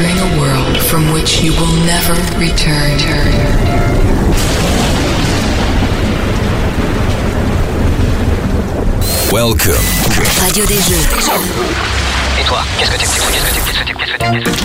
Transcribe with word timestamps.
entering 0.00 0.18
a 0.18 0.40
world 0.40 0.76
from 0.78 1.12
which 1.12 1.42
you 1.42 1.52
will 1.52 1.76
never 1.84 2.14
return. 2.38 2.98
Welcome. 9.32 9.84
Radio 10.40 10.66
des 10.66 10.80
Jeux. 10.80 11.04
Et 12.40 12.44
toi, 12.44 12.62
qu'est-ce 12.78 12.90
que 12.90 12.96
tu 12.96 13.04
qu'est-ce 13.06 13.44
que 13.44 13.84
tu 13.84 13.94
qu'est-ce 13.94 14.12
que 14.12 14.18
tu 14.18 14.24
qu'est-ce 14.24 14.64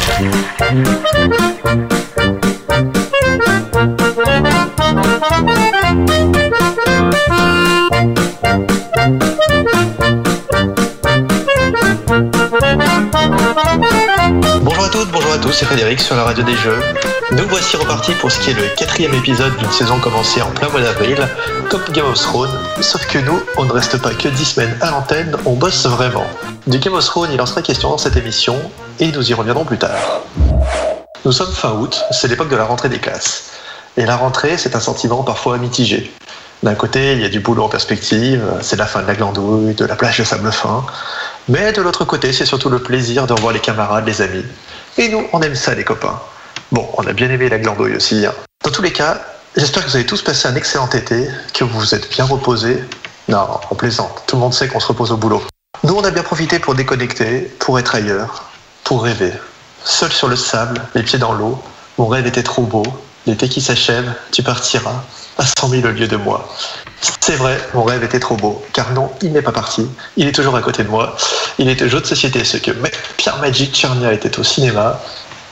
que 5.45 5.69
tu 5.69 5.74
Bonjour 15.15 15.31
à 15.31 15.37
tous, 15.37 15.53
c'est 15.53 15.65
Frédéric 15.65 16.01
sur 16.01 16.13
la 16.17 16.25
radio 16.25 16.43
des 16.43 16.57
jeux. 16.57 16.77
Nous 17.31 17.47
voici 17.47 17.77
repartis 17.77 18.11
pour 18.15 18.29
ce 18.29 18.37
qui 18.37 18.49
est 18.49 18.53
le 18.53 18.67
quatrième 18.75 19.13
épisode 19.13 19.55
d'une 19.55 19.71
saison 19.71 19.97
commencée 19.97 20.41
en 20.41 20.51
plein 20.51 20.67
mois 20.67 20.81
d'avril, 20.81 21.15
comme 21.69 21.85
Game 21.93 22.05
of 22.05 22.19
Thrones, 22.19 22.51
sauf 22.81 23.07
que 23.07 23.19
nous, 23.19 23.41
on 23.55 23.63
ne 23.63 23.71
reste 23.71 24.01
pas 24.01 24.13
que 24.13 24.27
10 24.27 24.43
semaines 24.43 24.77
à 24.81 24.91
l'antenne, 24.91 25.37
on 25.45 25.53
bosse 25.53 25.85
vraiment. 25.85 26.25
Du 26.67 26.79
Game 26.79 26.95
of 26.95 27.05
Thrones, 27.05 27.29
il 27.31 27.39
en 27.39 27.45
sera 27.45 27.61
question 27.61 27.91
dans 27.91 27.97
cette 27.97 28.17
émission, 28.17 28.59
et 28.99 29.09
nous 29.13 29.31
y 29.31 29.33
reviendrons 29.33 29.63
plus 29.63 29.77
tard. 29.77 30.19
Nous 31.23 31.31
sommes 31.31 31.53
fin 31.53 31.71
août, 31.71 32.03
c'est 32.11 32.27
l'époque 32.27 32.49
de 32.49 32.57
la 32.57 32.65
rentrée 32.65 32.89
des 32.89 32.99
classes. 32.99 33.51
Et 33.95 34.05
la 34.05 34.17
rentrée, 34.17 34.57
c'est 34.57 34.75
un 34.75 34.81
sentiment 34.81 35.23
parfois 35.23 35.57
mitigé. 35.57 36.11
D'un 36.61 36.75
côté, 36.75 37.13
il 37.13 37.21
y 37.21 37.25
a 37.25 37.29
du 37.29 37.39
boulot 37.39 37.63
en 37.63 37.69
perspective, 37.69 38.43
c'est 38.59 38.75
la 38.75 38.85
fin 38.85 39.01
de 39.01 39.07
la 39.07 39.15
glandouille, 39.15 39.75
de 39.75 39.85
la 39.85 39.95
plage 39.95 40.17
de 40.17 40.25
sable 40.25 40.51
fin. 40.51 40.85
Mais 41.47 41.71
de 41.71 41.81
l'autre 41.81 42.03
côté, 42.03 42.33
c'est 42.33 42.45
surtout 42.45 42.69
le 42.69 42.79
plaisir 42.79 43.27
de 43.27 43.33
revoir 43.33 43.53
les 43.53 43.61
camarades, 43.61 44.05
les 44.05 44.21
amis. 44.21 44.43
Et 44.97 45.09
nous, 45.09 45.27
on 45.33 45.41
aime 45.41 45.55
ça, 45.55 45.75
les 45.75 45.83
copains. 45.83 46.19
Bon, 46.71 46.89
on 46.97 47.05
a 47.05 47.13
bien 47.13 47.29
aimé 47.29 47.49
la 47.49 47.59
glandouille 47.59 47.95
aussi. 47.95 48.25
hein. 48.25 48.33
Dans 48.63 48.71
tous 48.71 48.81
les 48.81 48.93
cas, 48.93 49.21
j'espère 49.55 49.83
que 49.83 49.89
vous 49.89 49.95
avez 49.95 50.05
tous 50.05 50.21
passé 50.21 50.47
un 50.47 50.55
excellent 50.55 50.89
été, 50.89 51.27
que 51.53 51.63
vous 51.63 51.79
vous 51.79 51.95
êtes 51.95 52.09
bien 52.11 52.25
reposés. 52.25 52.83
Non, 53.27 53.47
on 53.69 53.75
plaisante. 53.75 54.23
Tout 54.27 54.35
le 54.35 54.41
monde 54.41 54.53
sait 54.53 54.67
qu'on 54.67 54.79
se 54.79 54.87
repose 54.87 55.11
au 55.11 55.17
boulot. 55.17 55.43
Nous, 55.83 55.93
on 55.93 56.03
a 56.03 56.11
bien 56.11 56.23
profité 56.23 56.59
pour 56.59 56.75
déconnecter, 56.75 57.41
pour 57.59 57.77
être 57.77 57.95
ailleurs, 57.95 58.45
pour 58.83 59.03
rêver. 59.03 59.33
Seul 59.83 60.11
sur 60.11 60.27
le 60.27 60.35
sable, 60.35 60.81
les 60.95 61.03
pieds 61.03 61.19
dans 61.19 61.33
l'eau, 61.33 61.61
mon 61.97 62.07
rêve 62.07 62.25
était 62.25 62.43
trop 62.43 62.63
beau. 62.63 62.83
L'été 63.25 63.49
qui 63.49 63.61
s'achève, 63.61 64.13
tu 64.31 64.43
partiras 64.43 65.03
à 65.37 65.43
100 65.59 65.69
000 65.69 65.87
au 65.87 65.91
lieu 65.91 66.07
de 66.07 66.15
moi. 66.15 66.47
C'est 67.19 67.35
vrai, 67.35 67.59
mon 67.73 67.83
rêve 67.83 68.03
était 68.03 68.19
trop 68.19 68.35
beau, 68.35 68.63
car 68.73 68.91
non, 68.91 69.11
il 69.21 69.33
n'est 69.33 69.41
pas 69.41 69.51
parti. 69.51 69.87
Il 70.17 70.27
est 70.27 70.31
toujours 70.31 70.55
à 70.55 70.61
côté 70.61 70.83
de 70.83 70.89
moi. 70.89 71.15
Il 71.57 71.69
est 71.69 71.87
jeu 71.87 71.99
de 71.99 72.05
société, 72.05 72.43
ce 72.43 72.57
que 72.57 72.71
Pierre 73.17 73.37
Magic 73.39 73.73
Tchernia 73.73 74.13
était 74.13 74.39
au 74.39 74.43
cinéma. 74.43 75.01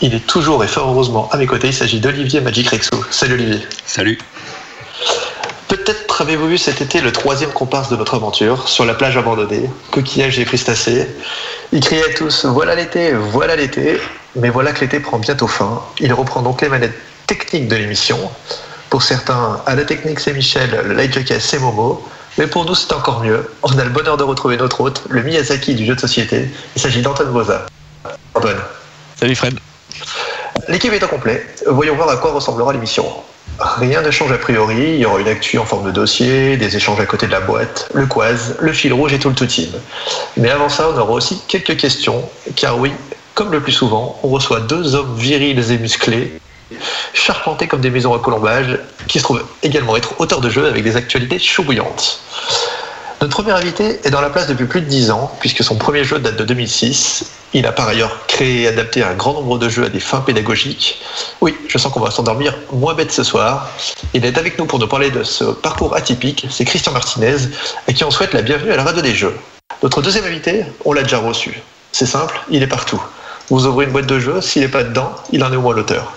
Il 0.02 0.14
est 0.14 0.26
toujours 0.26 0.64
et 0.64 0.68
fort 0.68 0.90
heureusement 0.90 1.30
à 1.32 1.38
mes 1.38 1.46
côtés. 1.46 1.68
Il 1.68 1.74
s'agit 1.74 2.00
d'Olivier 2.00 2.42
Magic 2.42 2.70
Rexo. 2.70 3.04
Salut 3.10 3.36
Olivier. 3.36 3.60
Salut. 3.86 4.20
Peut-être 5.68 6.22
avez-vous 6.22 6.48
vu 6.48 6.58
cet 6.58 6.82
été 6.82 7.02
le 7.02 7.12
troisième 7.12 7.52
comparse 7.52 7.90
de 7.90 7.96
notre 7.96 8.14
aventure, 8.14 8.68
sur 8.70 8.86
la 8.86 8.94
plage 8.94 9.18
abandonnée, 9.18 9.70
coquillages 9.92 10.40
et 10.40 10.46
crustacés. 10.46 11.08
Ils 11.72 11.80
criaient 11.80 12.14
tous 12.14 12.46
Voilà 12.46 12.76
l'été, 12.76 13.14
voilà 13.14 13.56
l'été. 13.56 14.00
Mais 14.36 14.50
voilà 14.50 14.72
que 14.72 14.82
l'été 14.82 15.00
prend 15.00 15.20
bientôt 15.20 15.48
fin. 15.48 15.82
Il 16.00 16.14
reprend 16.14 16.42
donc 16.42 16.62
les 16.62 16.70
manettes 16.70 16.98
techniques 17.28 17.68
de 17.68 17.76
l'émission. 17.76 18.18
Pour 18.94 19.02
certains, 19.02 19.60
à 19.66 19.74
la 19.74 19.86
technique 19.86 20.20
c'est 20.20 20.34
Michel, 20.34 20.70
le 20.86 20.94
light 20.94 21.12
jockey 21.12 21.40
c'est 21.40 21.58
Momo. 21.58 22.08
Mais 22.38 22.46
pour 22.46 22.64
nous 22.64 22.76
c'est 22.76 22.94
encore 22.94 23.24
mieux. 23.24 23.50
On 23.64 23.80
a 23.80 23.84
le 23.84 23.90
bonheur 23.90 24.18
de 24.18 24.24
retrouver 24.24 24.56
notre 24.56 24.82
hôte, 24.82 25.02
le 25.10 25.24
Miyazaki 25.24 25.74
du 25.74 25.84
jeu 25.84 25.96
de 25.96 26.00
société. 26.00 26.48
Il 26.76 26.80
s'agit 26.80 27.02
d'Antoine 27.02 27.32
Boza. 27.32 27.66
Antoine. 28.36 28.60
Salut 29.20 29.34
Fred. 29.34 29.58
L'équipe 30.68 30.94
est 30.94 31.04
au 31.04 31.08
complet. 31.08 31.44
Voyons 31.66 31.96
voir 31.96 32.08
à 32.08 32.18
quoi 32.18 32.34
ressemblera 32.34 32.72
l'émission. 32.72 33.04
Rien 33.58 34.04
ne 34.04 34.12
change 34.12 34.32
a 34.32 34.38
priori. 34.38 34.94
Il 34.94 35.00
y 35.00 35.06
aura 35.08 35.20
une 35.20 35.28
actu 35.28 35.58
en 35.58 35.66
forme 35.66 35.88
de 35.88 35.92
dossier, 35.92 36.56
des 36.58 36.78
échanges 36.78 37.00
à 37.00 37.08
côté 37.08 37.26
de 37.26 37.32
la 37.32 37.42
boîte, 37.42 37.90
le 37.96 38.06
quaz, 38.06 38.58
le 38.60 38.74
fil 38.74 38.94
rouge 38.94 39.12
et 39.12 39.18
tout 39.18 39.30
le 39.30 39.36
tout 39.36 39.48
team. 39.48 39.72
Mais 40.38 40.52
avant 40.52 40.70
ça, 40.70 40.88
on 40.94 41.00
aura 41.00 41.14
aussi 41.14 41.42
quelques 41.48 41.78
questions. 41.78 42.30
Car 42.56 42.78
oui, 42.78 42.92
comme 43.34 43.52
le 43.52 43.60
plus 43.60 43.72
souvent, 43.72 44.20
on 44.22 44.28
reçoit 44.28 44.60
deux 44.60 44.94
hommes 44.94 45.16
virils 45.18 45.72
et 45.72 45.78
musclés, 45.80 46.40
charpentés 47.14 47.68
comme 47.68 47.82
des 47.82 47.90
maisons 47.90 48.14
à 48.14 48.20
colombage, 48.20 48.80
qui 49.08 49.20
se 49.20 49.24
trouvent 49.24 49.44
également 49.62 49.96
être 49.96 50.20
auteurs 50.20 50.42
de 50.42 50.50
jeux 50.50 50.66
avec 50.66 50.84
des 50.84 50.96
actualités 50.96 51.40
chauds 51.40 51.64
bouillantes. 51.64 52.22
Notre 53.24 53.36
premier 53.36 53.54
invité 53.54 54.02
est 54.04 54.10
dans 54.10 54.20
la 54.20 54.30
place 54.30 54.48
depuis 54.48 54.66
plus 54.66 54.82
de 54.82 54.88
10 54.88 55.12
ans, 55.12 55.32
puisque 55.40 55.64
son 55.64 55.78
premier 55.78 56.04
jeu 56.04 56.20
date 56.20 56.36
de 56.36 56.44
2006. 56.44 57.26
Il 57.54 57.66
a 57.66 57.72
par 57.72 57.88
ailleurs 57.88 58.26
créé 58.28 58.64
et 58.64 58.68
adapté 58.68 59.02
un 59.02 59.14
grand 59.14 59.34
nombre 59.34 59.58
de 59.58 59.70
jeux 59.70 59.86
à 59.86 59.90
des 59.90 60.02
fins 60.02 60.20
pédagogiques. 60.20 61.02
Oui, 61.40 61.56
je 61.70 61.78
sens 61.78 61.94
qu'on 61.94 62.02
va 62.02 62.12
s'endormir 62.12 62.54
moins 62.74 62.96
bête 62.96 63.14
ce 63.14 63.24
soir. 63.24 63.70
Il 64.14 64.26
est 64.26 64.38
avec 64.38 64.60
nous 64.60 64.66
pour 64.66 64.78
nous 64.78 64.88
parler 64.88 65.10
de 65.10 65.24
ce 65.24 65.46
parcours 65.46 65.96
atypique. 65.96 66.48
C'est 66.50 66.66
Christian 66.66 66.92
Martinez, 66.92 67.38
à 67.88 67.94
qui 67.94 68.04
on 68.04 68.12
souhaite 68.12 68.34
la 68.34 68.42
bienvenue 68.42 68.72
à 68.72 68.76
la 68.76 68.84
radio 68.84 69.02
des 69.02 69.16
jeux. 69.16 69.38
Notre 69.82 70.02
deuxième 70.02 70.26
invité, 70.26 70.66
on 70.84 70.92
l'a 70.92 71.04
déjà 71.04 71.20
reçu. 71.20 71.62
C'est 71.94 72.06
simple, 72.06 72.42
il 72.50 72.62
est 72.62 72.68
partout. 72.68 73.02
Vous 73.50 73.66
ouvrez 73.68 73.86
une 73.86 73.92
boîte 73.92 74.08
de 74.08 74.20
jeux, 74.20 74.42
s'il 74.42 74.64
n'est 74.64 74.68
pas 74.68 74.84
dedans, 74.84 75.14
il 75.32 75.44
en 75.46 75.54
est 75.54 75.56
au 75.56 75.62
moins 75.62 75.76
l'auteur. 75.76 76.12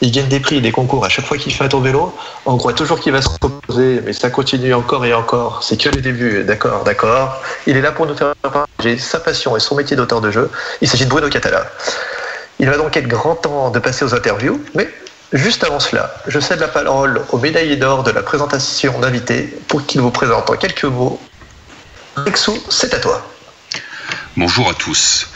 Il 0.00 0.10
gagne 0.10 0.28
des 0.28 0.40
prix, 0.40 0.60
des 0.60 0.72
concours 0.72 1.04
à 1.04 1.08
chaque 1.08 1.24
fois 1.24 1.38
qu'il 1.38 1.52
fait 1.52 1.64
un 1.64 1.68
tour 1.68 1.80
vélo. 1.80 2.14
On 2.46 2.56
croit 2.56 2.72
toujours 2.72 3.00
qu'il 3.00 3.12
va 3.12 3.22
se 3.22 3.28
reposer, 3.40 4.00
mais 4.04 4.12
ça 4.12 4.28
continue 4.28 4.74
encore 4.74 5.04
et 5.06 5.14
encore. 5.14 5.62
C'est 5.62 5.80
que 5.80 5.88
le 5.88 6.00
début, 6.00 6.44
d'accord, 6.44 6.84
d'accord. 6.84 7.40
Il 7.66 7.76
est 7.76 7.80
là 7.80 7.92
pour 7.92 8.06
nous 8.06 8.16
faire 8.16 8.34
partager 8.42 8.98
sa 8.98 9.20
passion 9.20 9.56
et 9.56 9.60
son 9.60 9.76
métier 9.76 9.96
d'auteur 9.96 10.20
de 10.20 10.30
jeu. 10.30 10.50
Il 10.80 10.88
s'agit 10.88 11.04
de 11.04 11.10
Bruno 11.10 11.28
Catala. 11.28 11.70
Il 12.58 12.68
va 12.68 12.76
donc 12.76 12.96
être 12.96 13.08
grand 13.08 13.36
temps 13.36 13.70
de 13.70 13.78
passer 13.78 14.04
aux 14.04 14.14
interviews, 14.14 14.62
mais 14.74 14.88
juste 15.32 15.64
avant 15.64 15.80
cela, 15.80 16.14
je 16.26 16.38
cède 16.38 16.60
la 16.60 16.68
parole 16.68 17.22
au 17.30 17.38
médaillé 17.38 17.76
d'or 17.76 18.02
de 18.02 18.10
la 18.10 18.22
présentation 18.22 18.98
d'invité 19.00 19.56
pour 19.68 19.84
qu'il 19.86 20.00
vous 20.00 20.10
présente 20.10 20.50
en 20.50 20.54
quelques 20.54 20.84
mots. 20.84 21.20
Rexou, 22.16 22.56
c'est 22.68 22.94
à 22.94 22.98
toi. 23.00 23.26
Bonjour 24.36 24.68
à 24.68 24.74
tous. 24.74 25.28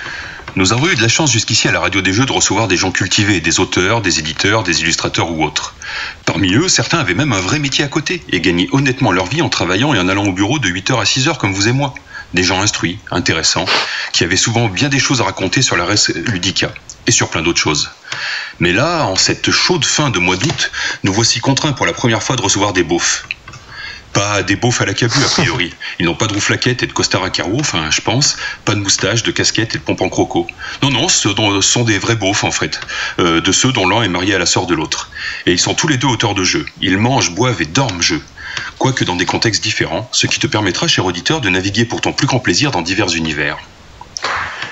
Nous 0.58 0.72
avons 0.72 0.88
eu 0.88 0.96
de 0.96 1.02
la 1.02 1.06
chance 1.06 1.30
jusqu'ici 1.30 1.68
à 1.68 1.70
la 1.70 1.78
radio 1.78 2.00
des 2.00 2.12
jeux 2.12 2.26
de 2.26 2.32
recevoir 2.32 2.66
des 2.66 2.76
gens 2.76 2.90
cultivés, 2.90 3.40
des 3.40 3.60
auteurs, 3.60 4.00
des 4.00 4.18
éditeurs, 4.18 4.64
des 4.64 4.80
illustrateurs 4.80 5.30
ou 5.30 5.44
autres. 5.44 5.76
Parmi 6.24 6.52
eux, 6.52 6.68
certains 6.68 6.98
avaient 6.98 7.14
même 7.14 7.32
un 7.32 7.38
vrai 7.38 7.60
métier 7.60 7.84
à 7.84 7.86
côté 7.86 8.24
et 8.30 8.40
gagnaient 8.40 8.66
honnêtement 8.72 9.12
leur 9.12 9.26
vie 9.26 9.40
en 9.40 9.50
travaillant 9.50 9.94
et 9.94 10.00
en 10.00 10.08
allant 10.08 10.24
au 10.24 10.32
bureau 10.32 10.58
de 10.58 10.68
8h 10.68 11.00
à 11.00 11.04
6h 11.04 11.36
comme 11.36 11.52
vous 11.52 11.68
et 11.68 11.72
moi. 11.72 11.94
Des 12.34 12.42
gens 12.42 12.60
instruits, 12.60 12.98
intéressants, 13.12 13.66
qui 14.12 14.24
avaient 14.24 14.36
souvent 14.36 14.68
bien 14.68 14.88
des 14.88 14.98
choses 14.98 15.20
à 15.20 15.24
raconter 15.26 15.62
sur 15.62 15.76
la 15.76 15.84
res 15.84 16.10
ludica 16.26 16.72
et 17.06 17.12
sur 17.12 17.30
plein 17.30 17.42
d'autres 17.42 17.60
choses. 17.60 17.92
Mais 18.58 18.72
là, 18.72 19.06
en 19.06 19.14
cette 19.14 19.52
chaude 19.52 19.84
fin 19.84 20.10
de 20.10 20.18
mois 20.18 20.36
d'août, 20.36 20.72
nous 21.04 21.12
voici 21.12 21.38
contraints 21.38 21.72
pour 21.72 21.86
la 21.86 21.92
première 21.92 22.24
fois 22.24 22.34
de 22.34 22.42
recevoir 22.42 22.72
des 22.72 22.82
beaufs. 22.82 23.28
Pas 24.12 24.42
des 24.42 24.56
beaufs 24.56 24.80
à 24.80 24.86
la 24.86 24.94
cabu, 24.94 25.14
a 25.24 25.28
priori. 25.28 25.72
Ils 25.98 26.06
n'ont 26.06 26.14
pas 26.14 26.26
de 26.26 26.34
rouflaquette 26.34 26.82
et 26.82 26.86
de 26.86 26.92
costard 26.92 27.22
à 27.24 27.30
carreaux, 27.30 27.60
enfin, 27.60 27.90
je 27.90 28.00
pense. 28.00 28.36
Pas 28.64 28.74
de 28.74 28.80
moustache, 28.80 29.22
de 29.22 29.30
casquette 29.30 29.74
et 29.74 29.78
de 29.78 29.82
pompe 29.82 30.00
en 30.00 30.08
croco. 30.08 30.46
Non, 30.82 30.90
non, 30.90 31.08
ce 31.08 31.28
sont 31.60 31.84
des 31.84 31.98
vrais 31.98 32.16
beaufs, 32.16 32.44
en 32.44 32.50
fait. 32.50 32.80
Euh, 33.18 33.40
de 33.40 33.52
ceux 33.52 33.72
dont 33.72 33.88
l'un 33.88 34.02
est 34.02 34.08
marié 34.08 34.34
à 34.34 34.38
la 34.38 34.46
sœur 34.46 34.66
de 34.66 34.74
l'autre. 34.74 35.10
Et 35.46 35.52
ils 35.52 35.58
sont 35.58 35.74
tous 35.74 35.88
les 35.88 35.98
deux 35.98 36.08
auteurs 36.08 36.34
de 36.34 36.42
jeux. 36.42 36.66
Ils 36.80 36.98
mangent, 36.98 37.32
boivent 37.32 37.62
et 37.62 37.66
dorment 37.66 38.02
jeux. 38.02 38.22
Quoique 38.78 39.04
dans 39.04 39.16
des 39.16 39.26
contextes 39.26 39.62
différents, 39.62 40.08
ce 40.12 40.26
qui 40.26 40.38
te 40.38 40.46
permettra, 40.46 40.88
cher 40.88 41.04
auditeur, 41.04 41.40
de 41.40 41.48
naviguer 41.48 41.84
pour 41.84 42.00
ton 42.00 42.12
plus 42.12 42.26
grand 42.26 42.40
plaisir 42.40 42.70
dans 42.70 42.82
divers 42.82 43.14
univers. 43.14 43.58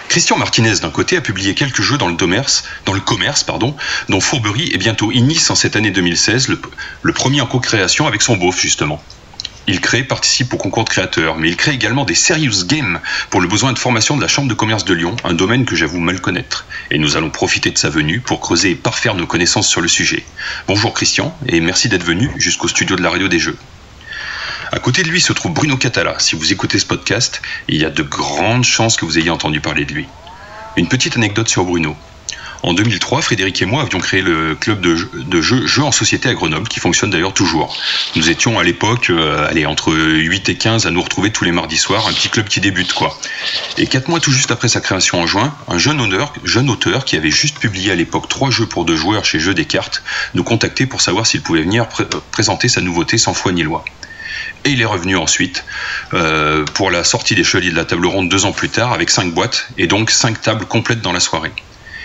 Christian 0.08 0.38
Martinez, 0.38 0.76
d'un 0.80 0.90
côté, 0.90 1.16
a 1.16 1.20
publié 1.20 1.54
quelques 1.54 1.82
jeux 1.82 1.98
dans 1.98 2.08
le 2.08 2.16
commerce, 2.16 2.64
dans 2.84 2.92
le 2.92 3.00
commerce 3.00 3.44
pardon, 3.44 3.76
dont 4.08 4.20
Fourberie 4.20 4.70
et 4.72 4.78
bientôt 4.78 5.12
Inis 5.12 5.44
en 5.50 5.54
cette 5.54 5.76
année 5.76 5.90
2016, 5.90 6.48
le, 6.48 6.60
le 7.02 7.12
premier 7.12 7.40
en 7.40 7.46
co-création 7.46 8.06
avec 8.06 8.22
son 8.22 8.36
beauf, 8.36 8.58
justement. 8.58 9.02
Il 9.68 9.80
crée, 9.80 10.04
participe 10.04 10.54
au 10.54 10.56
concours 10.58 10.84
de 10.84 10.90
créateurs, 10.90 11.36
mais 11.36 11.48
il 11.48 11.56
crée 11.56 11.72
également 11.72 12.04
des 12.04 12.14
serious 12.14 12.64
games 12.66 13.00
pour 13.30 13.40
le 13.40 13.48
besoin 13.48 13.72
de 13.72 13.78
formation 13.78 14.16
de 14.16 14.22
la 14.22 14.28
Chambre 14.28 14.48
de 14.48 14.54
commerce 14.54 14.84
de 14.84 14.94
Lyon, 14.94 15.16
un 15.24 15.34
domaine 15.34 15.64
que 15.64 15.74
j'avoue 15.74 15.98
mal 15.98 16.20
connaître. 16.20 16.66
Et 16.92 16.98
nous 16.98 17.16
allons 17.16 17.30
profiter 17.30 17.72
de 17.72 17.78
sa 17.78 17.90
venue 17.90 18.20
pour 18.20 18.40
creuser 18.40 18.70
et 18.70 18.74
parfaire 18.76 19.16
nos 19.16 19.26
connaissances 19.26 19.68
sur 19.68 19.80
le 19.80 19.88
sujet. 19.88 20.24
Bonjour 20.68 20.94
Christian, 20.94 21.36
et 21.48 21.58
merci 21.58 21.88
d'être 21.88 22.04
venu 22.04 22.30
jusqu'au 22.36 22.68
studio 22.68 22.94
de 22.94 23.02
la 23.02 23.10
radio 23.10 23.26
des 23.26 23.40
jeux. 23.40 23.58
À 24.70 24.78
côté 24.78 25.02
de 25.02 25.08
lui 25.08 25.20
se 25.20 25.32
trouve 25.32 25.52
Bruno 25.52 25.76
Catala. 25.76 26.16
Si 26.18 26.36
vous 26.36 26.52
écoutez 26.52 26.78
ce 26.78 26.86
podcast, 26.86 27.42
il 27.66 27.80
y 27.80 27.84
a 27.84 27.90
de 27.90 28.02
grandes 28.02 28.64
chances 28.64 28.96
que 28.96 29.04
vous 29.04 29.18
ayez 29.18 29.30
entendu 29.30 29.60
parler 29.60 29.84
de 29.84 29.94
lui. 29.94 30.06
Une 30.76 30.88
petite 30.88 31.16
anecdote 31.16 31.48
sur 31.48 31.64
Bruno. 31.64 31.96
En 32.62 32.74
2003, 32.74 33.22
Frédéric 33.22 33.62
et 33.62 33.66
moi 33.66 33.82
avions 33.82 33.98
créé 33.98 34.22
le 34.22 34.54
club 34.54 34.80
de 34.80 34.96
jeux, 35.40 35.66
jeux, 35.66 35.82
en 35.82 35.92
société 35.92 36.28
à 36.28 36.34
Grenoble, 36.34 36.68
qui 36.68 36.80
fonctionne 36.80 37.10
d'ailleurs 37.10 37.34
toujours. 37.34 37.76
Nous 38.16 38.30
étions 38.30 38.58
à 38.58 38.64
l'époque, 38.64 39.10
euh, 39.10 39.48
allez, 39.48 39.66
entre 39.66 39.92
8 39.92 40.48
et 40.48 40.56
15 40.56 40.86
à 40.86 40.90
nous 40.90 41.02
retrouver 41.02 41.30
tous 41.30 41.44
les 41.44 41.52
mardis 41.52 41.76
soirs, 41.76 42.06
un 42.08 42.12
petit 42.12 42.28
club 42.28 42.48
qui 42.48 42.60
débute, 42.60 42.92
quoi. 42.92 43.18
Et 43.78 43.86
quatre 43.86 44.08
mois 44.08 44.20
tout 44.20 44.32
juste 44.32 44.50
après 44.50 44.68
sa 44.68 44.80
création 44.80 45.20
en 45.20 45.26
juin, 45.26 45.54
un 45.68 45.78
jeune 45.78 46.00
auteur, 46.00 47.04
qui 47.04 47.16
avait 47.16 47.30
juste 47.30 47.58
publié 47.58 47.92
à 47.92 47.94
l'époque 47.94 48.28
trois 48.28 48.50
jeux 48.50 48.66
pour 48.66 48.84
deux 48.84 48.96
joueurs 48.96 49.24
chez 49.24 49.38
Jeux 49.38 49.54
des 49.54 49.64
cartes, 49.64 50.02
nous 50.34 50.44
contactait 50.44 50.86
pour 50.86 51.00
savoir 51.00 51.26
s'il 51.26 51.42
pouvait 51.42 51.62
venir 51.62 51.86
euh, 52.00 52.04
présenter 52.30 52.68
sa 52.68 52.80
nouveauté 52.80 53.18
sans 53.18 53.34
foi 53.34 53.52
ni 53.52 53.62
loi. 53.62 53.84
Et 54.64 54.70
il 54.70 54.80
est 54.80 54.86
revenu 54.86 55.16
ensuite 55.16 55.64
euh, 56.12 56.64
pour 56.74 56.90
la 56.90 57.04
sortie 57.04 57.34
des 57.34 57.44
Chevaliers 57.44 57.70
de 57.70 57.76
la 57.76 57.84
Table 57.84 58.06
Ronde 58.06 58.28
deux 58.28 58.44
ans 58.44 58.52
plus 58.52 58.68
tard 58.68 58.92
avec 58.92 59.10
cinq 59.10 59.32
boîtes 59.32 59.68
et 59.78 59.86
donc 59.86 60.10
cinq 60.10 60.40
tables 60.40 60.66
complètes 60.66 61.00
dans 61.00 61.12
la 61.12 61.20
soirée. 61.20 61.52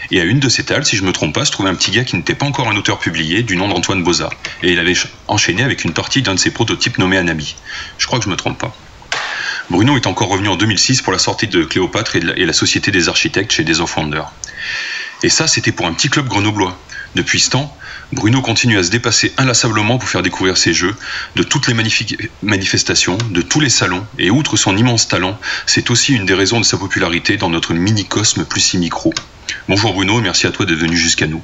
Et 0.10 0.20
à 0.20 0.24
une 0.24 0.40
de 0.40 0.50
ces 0.50 0.64
tables, 0.66 0.86
si 0.86 0.98
je 0.98 1.04
me 1.04 1.12
trompe 1.14 1.36
pas, 1.36 1.46
se 1.46 1.52
trouvait 1.52 1.70
un 1.70 1.76
petit 1.76 1.92
gars 1.92 2.04
qui 2.04 2.16
n'était 2.16 2.36
pas 2.36 2.46
encore 2.46 2.68
un 2.70 2.76
auteur 2.76 3.00
publié, 3.00 3.44
du 3.44 3.56
nom 3.56 3.68
d'Antoine 3.68 4.04
Boza. 4.04 4.30
Et 4.64 4.72
il 4.72 4.80
avait 4.80 4.96
ch- 4.96 5.08
enchaîné 5.28 5.64
avec 5.64 5.84
une 5.84 5.94
partie 5.94 6.22
d'un 6.22 6.34
de 6.36 6.40
ses 6.40 6.52
prototypes 6.52 6.98
nommé 6.98 7.18
Anami. 7.18 7.56
Je 7.98 8.08
crois 8.08 8.20
que 8.20 8.26
je 8.26 8.30
me 8.30 8.36
trompe 8.36 8.58
pas. 8.58 8.76
Bruno 9.70 9.96
est 9.96 10.08
encore 10.08 10.28
revenu 10.28 10.50
en 10.50 10.56
2006 10.58 11.02
pour 11.02 11.14
la 11.14 11.20
sortie 11.20 11.48
de 11.48 11.64
Cléopâtre 11.64 12.16
et, 12.18 12.20
la, 12.22 12.54
Société 12.54 12.92
des 12.92 13.08
architectes 13.08 13.52
chez 13.54 13.64
Days 13.64 13.80
of 13.80 13.96
Wonder. 13.96 14.24
Et 15.24 15.30
ça, 15.30 15.48
c'était 15.48 15.72
pour 15.72 15.86
un 15.86 15.94
petit 15.94 16.10
club 16.10 16.28
grenoblois. 16.28 16.78
Depuis 17.16 17.40
ce 17.40 17.52
temps, 17.52 17.78
Bruno 18.12 18.42
continue 18.42 18.78
à 18.78 18.84
se 18.84 18.90
dépasser 18.90 19.34
inlassablement 19.38 19.98
pour 19.98 20.10
faire 20.10 20.22
découvrir 20.22 20.58
ses 20.58 20.74
jeux, 20.74 20.94
de 21.38 21.44
toutes 21.44 21.68
les 21.68 21.74
magnifiques 21.74 22.30
manifestations, 22.44 23.18
de 23.30 23.42
tous 23.42 23.62
les 23.62 23.70
salons, 23.70 24.06
et 24.20 24.30
outre 24.30 24.58
son 24.58 24.76
immense 24.76 25.08
talent, 25.08 25.40
c'est 25.66 25.90
aussi 25.90 26.14
une 26.14 26.26
des 26.26 26.34
raisons 26.34 26.60
de 26.60 26.66
sa 26.66 26.78
popularité 26.78 27.38
dans 27.38 27.50
notre 27.50 27.74
mini-cosme 27.74 28.44
plus 28.44 28.60
si 28.60 28.78
micro. 28.78 29.14
Bonjour 29.70 29.94
Bruno, 29.94 30.20
et 30.20 30.22
merci 30.22 30.46
à 30.46 30.52
toi 30.52 30.66
d'être 30.66 30.78
venu 30.78 30.98
jusqu'à 30.98 31.26
nous. 31.26 31.42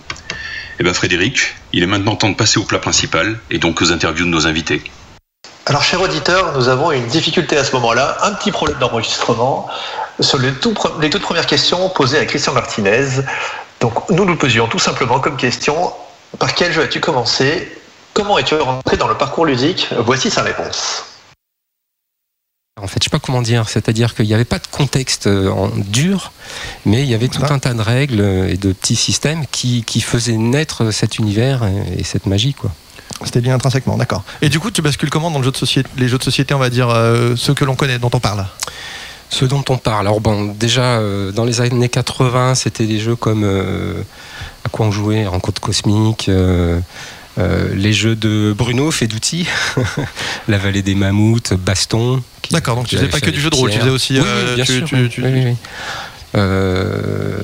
Eh 0.80 0.84
ben 0.84 0.94
Frédéric, 0.94 1.56
il 1.72 1.84
est 1.84 1.88
maintenant 1.88 2.18
temps 2.18 2.30
de 2.30 2.36
passer 2.36 2.60
au 2.60 2.64
plat 2.64 2.80
principal, 2.80 3.40
et 3.50 3.60
donc 3.60 3.82
aux 3.82 3.94
interviews 3.94 4.26
de 4.26 4.30
nos 4.30 4.46
invités. 4.46 4.84
Alors, 5.68 5.84
cher 5.84 6.02
auditeur, 6.02 6.58
nous 6.58 6.68
avons 6.68 6.92
une 6.92 7.08
difficulté 7.08 7.58
à 7.58 7.64
ce 7.64 7.72
moment-là, 7.74 8.18
un 8.24 8.34
petit 8.34 8.52
problème 8.52 8.78
d'enregistrement 8.80 9.68
sur 10.20 10.38
les 10.38 10.52
toutes 10.54 11.22
premières 11.22 11.46
questions 11.46 11.90
posées 11.90 12.20
à 12.20 12.26
Christian 12.26 12.54
Martinez. 12.54 13.22
Donc, 13.80 14.10
nous 14.10 14.26
nous 14.26 14.36
posions 14.36 14.68
tout 14.68 14.80
simplement 14.80 15.20
comme 15.20 15.38
question 15.38 15.94
par 16.40 16.54
quel 16.56 16.72
jeu 16.72 16.84
as-tu 16.84 17.00
commencé? 17.00 17.72
Comment 18.14 18.38
es-tu 18.40 18.56
rentré 18.56 18.98
dans 18.98 19.08
le 19.08 19.16
parcours 19.16 19.46
ludique? 19.46 19.88
Voici 20.00 20.30
sa 20.30 20.42
réponse. 20.42 21.04
En 22.82 22.86
fait, 22.88 23.00
je 23.02 23.06
sais 23.06 23.10
pas 23.10 23.20
comment 23.20 23.42
dire, 23.42 23.70
c'est-à-dire 23.70 24.14
qu'il 24.14 24.26
n'y 24.26 24.36
avait 24.36 24.46
pas 24.46 24.60
de 24.60 24.68
contexte 24.68 25.26
euh, 25.26 25.50
en 25.50 25.70
dur, 25.70 26.32
mais 26.86 27.02
il 27.02 27.10
y 27.10 27.16
avait 27.16 27.28
tout 27.28 27.42
Ah. 27.44 27.54
un 27.54 27.60
tas 27.60 27.74
de 27.74 27.82
règles 27.82 28.22
euh, 28.22 28.50
et 28.50 28.58
de 28.58 28.72
petits 28.72 28.96
systèmes 28.96 29.46
qui, 29.52 29.84
qui 29.84 30.00
faisaient 30.00 30.38
naître 30.38 30.92
cet 30.92 31.18
univers 31.18 31.64
et, 31.66 32.00
et 32.00 32.04
cette 32.04 32.28
magie, 32.28 32.54
quoi. 32.54 32.72
C'était 33.26 33.42
bien 33.42 33.56
intrinsèquement, 33.56 33.98
d'accord. 33.98 34.24
Et 34.44 34.50
du 34.50 34.60
coup, 34.60 34.70
tu 34.70 34.84
bascules 34.84 35.10
comment 35.10 35.32
dans 35.32 35.40
le 35.40 35.46
jeu 35.46 35.52
de 35.52 35.58
société, 35.58 35.90
les 35.98 36.08
jeux 36.08 36.20
de 36.20 36.24
société, 36.24 36.54
on 36.54 36.60
va 36.60 36.70
dire, 36.70 36.90
euh, 36.90 37.36
ceux 37.36 37.56
que 37.56 37.66
l'on 37.66 37.76
connaît, 37.76 37.98
dont 37.98 38.12
on 38.14 38.20
parle? 38.20 38.46
Ce 39.32 39.44
dont 39.44 39.64
on 39.70 39.78
parle, 39.78 40.06
alors 40.08 40.22
bon, 40.22 40.46
déjà 40.54 41.00
euh, 41.00 41.32
dans 41.32 41.46
les 41.46 41.60
années 41.62 41.90
80, 41.90 42.54
c'était 42.56 42.86
des 42.86 43.00
jeux 43.00 43.16
comme 43.16 43.44
euh, 43.44 44.04
à 44.68 44.70
quoi 44.70 44.86
on 44.86 44.92
jouait, 44.92 45.26
Rencontre 45.26 45.62
cosmique, 45.62 46.28
euh, 46.30 46.80
euh, 47.40 47.74
les 47.74 47.94
jeux 47.94 48.16
de 48.16 48.54
Bruno, 48.58 48.92
fait 48.92 49.08
d'outils, 49.08 49.48
La 50.50 50.58
vallée 50.58 50.82
des 50.82 50.94
mammouths, 50.96 51.54
Baston. 51.54 52.22
D'accord, 52.52 52.76
donc 52.76 52.88
tu 52.88 52.96
faisais 52.98 53.08
pas 53.08 53.20
que 53.22 53.30
du 53.30 53.40
jeu 53.40 53.50
de 53.50 53.56
rôle, 53.56 53.72
tu 53.72 53.80
faisais 53.80 53.90
aussi. 53.90 54.14
Oui, 54.20 54.26
euh, 54.26 54.56
bien 54.56 54.66
tu- 54.66 54.78
sûr. 54.80 54.86
tu- 54.88 54.96
oui, 54.96 55.10
tu- 55.10 55.24
oui, 55.24 55.32
oui. 55.46 55.56
Euh, 56.36 57.38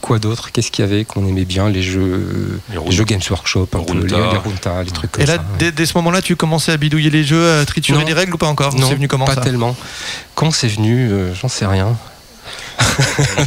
quoi 0.00 0.18
d'autre? 0.18 0.50
Qu'est-ce 0.52 0.70
qu'il 0.70 0.84
y 0.84 0.88
avait 0.88 1.04
qu'on 1.04 1.26
aimait 1.26 1.44
bien? 1.44 1.68
Les 1.68 1.82
jeux, 1.82 2.60
Les 2.72 2.78
les 2.84 2.92
jeux 2.92 3.04
Games 3.04 3.20
Workshop, 3.30 3.68
un 3.74 3.78
peu, 3.80 3.92
les, 3.94 4.00
Runta. 4.00 4.16
les 4.32 4.38
Runta, 4.38 4.82
les 4.82 4.90
trucs 4.90 5.12
comme 5.12 5.22
Et 5.22 5.26
là, 5.26 5.36
ça. 5.36 5.44
dès, 5.58 5.72
dès 5.72 5.86
ce 5.86 5.96
moment-là, 5.98 6.22
tu 6.22 6.34
commençais 6.36 6.72
à 6.72 6.76
bidouiller 6.78 7.10
les 7.10 7.22
jeux, 7.24 7.60
à 7.60 7.64
triturer 7.66 8.00
Non. 8.00 8.06
les 8.06 8.12
règles 8.14 8.34
ou 8.34 8.38
pas 8.38 8.48
encore? 8.48 8.74
Non, 8.74 8.88
C'est 8.88 8.94
venu 8.94 9.08
comment 9.08 9.26
pas 9.26 9.34
ça? 9.34 9.40
tellement. 9.42 9.76
Quand 10.34 10.50
c'est 10.50 10.68
venu, 10.68 11.10
j'en 11.40 11.48
sais 11.48 11.66
rien. 11.66 11.96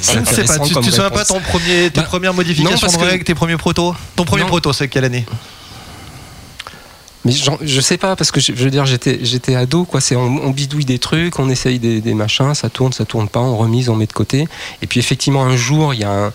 Je 0.01 0.19
ne 0.19 0.25
sais 0.25 0.43
pas. 0.43 0.59
Tu, 0.59 0.73
tu 0.73 0.79
te 0.81 0.85
souviens 0.89 1.09
pas 1.09 1.25
ton 1.25 1.39
premier, 1.39 1.89
tes 1.91 2.01
Bah, 2.01 2.03
premières 2.03 2.31
non, 2.31 2.37
modifications 2.37 2.79
parce 2.79 2.93
de 2.93 2.99
que- 2.99 3.05
règles, 3.05 3.23
tes 3.23 3.35
premiers 3.35 3.57
protos 3.57 3.95
Ton 4.15 4.25
premier 4.25 4.43
Non. 4.43 4.49
proto, 4.49 4.73
c'est 4.73 4.87
quelle 4.87 5.05
année 5.05 5.25
Mais 7.23 7.31
je 7.31 7.81
sais 7.81 7.97
pas 7.97 8.15
parce 8.15 8.29
que 8.31 8.39
je, 8.39 8.51
veux 8.51 8.69
dire 8.69 8.85
j'étais 8.85 9.19
j'étais 9.23 9.55
ado 9.55 9.83
quoi. 9.85 9.99
C'est 9.99 10.15
on, 10.15 10.25
on 10.45 10.51
bidouille 10.51 10.85
des 10.85 10.99
trucs, 10.99 11.39
on 11.39 11.49
essaye 11.49 11.79
des, 11.79 11.99
des 12.01 12.13
machins, 12.13 12.53
ça 12.53 12.69
tourne, 12.69 12.93
ça 12.93 13.03
tourne 13.05 13.27
pas, 13.29 13.39
on 13.39 13.57
remise, 13.57 13.89
on 13.89 13.95
met 13.95 14.05
de 14.05 14.13
côté. 14.13 14.47
Et 14.83 14.87
puis 14.87 14.99
effectivement 14.99 15.43
un 15.43 15.55
jour 15.55 15.93
il 15.95 16.01
y 16.01 16.03
a 16.03 16.11
un 16.11 16.33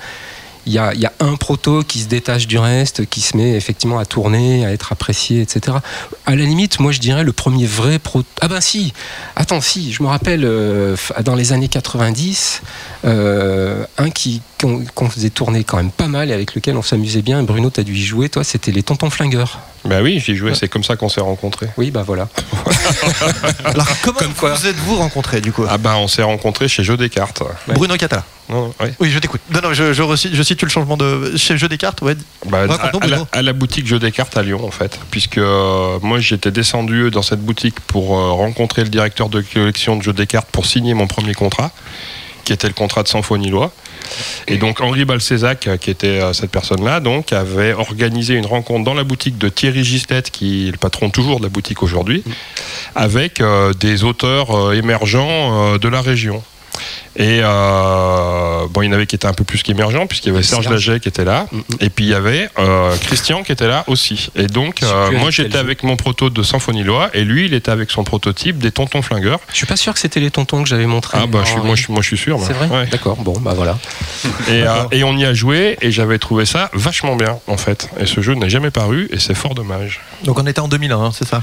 y, 0.72 0.78
a, 0.78 0.92
il 0.94 1.00
y 1.00 1.06
a 1.06 1.12
un 1.20 1.36
proto 1.36 1.82
qui 1.82 2.00
se 2.00 2.06
détache 2.08 2.46
du 2.46 2.58
reste, 2.58 3.06
qui 3.06 3.20
se 3.20 3.36
met 3.36 3.52
effectivement 3.56 3.98
à 3.98 4.04
tourner, 4.04 4.64
à 4.64 4.72
être 4.72 4.92
apprécié, 4.92 5.40
etc. 5.40 5.78
À 6.26 6.34
la 6.36 6.44
limite, 6.44 6.80
moi 6.80 6.92
je 6.92 6.98
dirais 7.00 7.24
le 7.24 7.32
premier 7.32 7.66
vrai 7.66 7.98
proto. 7.98 8.26
Ah 8.40 8.48
ben 8.48 8.60
si, 8.60 8.92
attends, 9.36 9.60
si, 9.60 9.92
je 9.92 10.02
me 10.02 10.08
rappelle 10.08 10.44
euh, 10.44 10.96
dans 11.24 11.34
les 11.34 11.52
années 11.52 11.68
90, 11.68 12.62
euh, 13.04 13.84
un 13.98 14.10
qui 14.10 14.42
qu'on 14.60 15.08
faisait 15.08 15.30
tourner 15.30 15.64
quand 15.64 15.78
même 15.78 15.90
pas 15.90 16.06
mal 16.06 16.30
et 16.30 16.34
avec 16.34 16.54
lequel 16.54 16.76
on 16.76 16.82
s'amusait 16.82 17.22
bien. 17.22 17.42
Bruno, 17.42 17.70
t'as 17.70 17.82
dû 17.82 17.94
y 17.94 18.02
jouer, 18.04 18.28
toi, 18.28 18.44
c'était 18.44 18.72
les 18.72 18.82
Tontons 18.82 19.08
Flingueurs. 19.08 19.60
Bah 19.86 20.02
oui, 20.02 20.22
j'y 20.24 20.36
jouais, 20.36 20.54
c'est 20.54 20.68
comme 20.68 20.84
ça 20.84 20.96
qu'on 20.96 21.08
s'est 21.08 21.22
rencontrés. 21.22 21.68
Oui, 21.78 21.90
bah 21.90 22.02
voilà. 22.06 22.28
Alors, 23.64 23.86
comment 24.02 24.18
Comme 24.18 24.34
quoi. 24.34 24.54
vous 24.54 24.66
êtes-vous 24.66 24.96
rencontrés 24.96 25.40
du 25.40 25.52
coup? 25.52 25.64
Ah 25.68 25.78
bah 25.78 25.96
on 25.96 26.08
s'est 26.08 26.22
rencontrés 26.22 26.68
chez 26.68 26.84
Jeux 26.84 26.98
des 26.98 27.08
cartes. 27.08 27.40
ouais. 27.40 27.74
Bruno 27.74 27.96
Catala. 27.96 28.24
Non, 28.50 28.66
non, 28.66 28.74
ouais. 28.80 28.92
Oui, 28.98 29.10
je 29.10 29.18
t'écoute. 29.18 29.40
Non, 29.52 29.60
non, 29.62 29.72
je, 29.72 29.92
je, 29.92 30.42
situe 30.42 30.64
le 30.64 30.70
changement 30.70 30.96
de. 30.96 31.36
Chez 31.36 31.56
Jeux 31.56 31.68
des 31.68 31.78
cartes, 31.78 32.02
ouais. 32.02 32.16
Bah, 32.46 32.62
à, 32.62 32.66
la, 32.66 32.90
Bruno. 32.90 33.28
à 33.32 33.42
la 33.42 33.52
boutique 33.52 33.86
Jeux 33.86 33.98
des 33.98 34.12
cartes 34.12 34.36
à 34.36 34.42
Lyon 34.42 34.64
en 34.64 34.70
fait, 34.70 34.98
puisque 35.10 35.38
euh, 35.38 35.98
moi 36.02 36.18
j'étais 36.20 36.50
descendu 36.50 37.10
dans 37.10 37.22
cette 37.22 37.40
boutique 37.40 37.80
pour 37.80 38.18
euh, 38.18 38.32
rencontrer 38.32 38.82
le 38.82 38.88
directeur 38.88 39.28
de 39.28 39.40
collection 39.40 39.96
de 39.96 40.02
Jeux 40.02 40.12
des 40.12 40.26
cartes 40.26 40.48
pour 40.50 40.66
signer 40.66 40.94
mon 40.94 41.06
premier 41.06 41.34
contrat, 41.34 41.70
qui 42.44 42.52
était 42.52 42.68
le 42.68 42.74
contrat 42.74 43.02
de 43.02 43.08
Sanfonilois. 43.08 43.72
Et 44.48 44.56
donc 44.56 44.80
Henri 44.80 45.04
Balcézac, 45.04 45.66
euh, 45.66 45.76
qui 45.76 45.90
était 45.90 46.20
cette 46.32 46.50
personne-là, 46.50 47.00
donc 47.00 47.32
avait 47.32 47.72
organisé 47.72 48.34
une 48.34 48.46
rencontre 48.46 48.84
dans 48.84 48.94
la 48.94 49.04
boutique 49.04 49.38
de 49.38 49.48
Thierry 49.48 49.84
Gislette, 49.84 50.30
qui 50.30 50.68
est 50.68 50.72
le 50.72 50.78
patron 50.78 51.10
toujours 51.10 51.38
de 51.38 51.44
la 51.44 51.48
boutique 51.48 51.82
aujourd'hui, 51.82 52.24
avec 52.94 53.40
euh, 53.40 53.72
des 53.74 54.04
auteurs 54.04 54.50
euh, 54.50 54.72
émergents 54.72 55.74
euh, 55.74 55.78
de 55.78 55.88
la 55.88 56.00
région. 56.00 56.42
Et 57.16 57.40
euh, 57.42 58.66
bon, 58.70 58.82
il 58.82 58.86
y 58.86 58.88
en 58.88 58.92
avait 58.92 59.06
qui 59.06 59.16
étaient 59.16 59.26
un 59.26 59.32
peu 59.32 59.44
plus 59.44 59.62
qu'émergents, 59.62 60.06
puisqu'il 60.06 60.32
y 60.32 60.34
avait 60.34 60.42
Serge. 60.44 60.68
Laget 60.68 61.00
qui 61.00 61.08
était 61.08 61.24
là, 61.24 61.46
Mm, 61.50 61.56
mm. 61.58 61.62
et 61.80 61.90
puis 61.90 62.04
il 62.04 62.10
y 62.10 62.14
avait 62.14 62.48
euh, 62.58 62.94
Christian 63.02 63.42
qui 63.42 63.52
était 63.52 63.66
là 63.66 63.84
aussi. 63.88 64.30
Et 64.36 64.46
donc, 64.46 64.82
euh, 64.82 65.10
moi 65.12 65.30
j'étais 65.30 65.58
avec 65.58 65.82
mon 65.82 65.96
proto 65.96 66.30
de 66.30 66.42
Symphonilois, 66.42 67.10
et 67.14 67.24
lui 67.24 67.46
il 67.46 67.54
était 67.54 67.70
avec 67.72 67.90
son 67.90 68.04
prototype 68.04 68.58
des 68.58 68.70
Tontons 68.70 69.02
Flingueurs. 69.02 69.40
Je 69.50 69.56
suis 69.56 69.66
pas 69.66 69.76
sûr 69.76 69.92
que 69.92 69.98
c'était 69.98 70.20
les 70.20 70.30
tontons 70.30 70.62
que 70.62 70.68
j'avais 70.68 70.86
montré. 70.86 71.18
Ah 71.20 71.26
bah, 71.26 71.40
je 71.44 71.50
suis, 71.50 71.60
moi, 71.60 71.74
je, 71.74 71.82
suis- 71.82 71.92
moi 71.92 72.02
je 72.02 72.06
suis 72.08 72.16
sûr. 72.18 72.38
moi. 72.38 72.46
C'est 72.46 72.54
vrai 72.54 72.68
Ouais. 72.68 72.86
D'accord, 72.86 73.16
bon, 73.16 73.34
bah 73.40 73.52
voilà. 73.56 73.78
Et, 74.48 74.62
euh, 74.62 74.84
et 74.92 75.02
on 75.04 75.16
y 75.16 75.24
a 75.24 75.34
joué, 75.34 75.76
et 75.80 75.90
j'avais 75.90 76.18
trouvé 76.18 76.46
ça 76.46 76.70
vachement 76.72 77.16
bien 77.16 77.38
en 77.48 77.56
fait. 77.56 77.88
Et 77.98 78.06
ce 78.06 78.20
jeu 78.20 78.34
n'a 78.34 78.48
jamais 78.48 78.70
paru, 78.70 79.08
et 79.12 79.18
c'est 79.18 79.34
fort 79.34 79.54
dommage. 79.54 80.00
Donc 80.24 80.38
on 80.38 80.46
était 80.46 80.60
en 80.60 80.68
2001, 80.68 80.96
hein, 81.06 81.10
c'est 81.12 81.26
ça? 81.26 81.42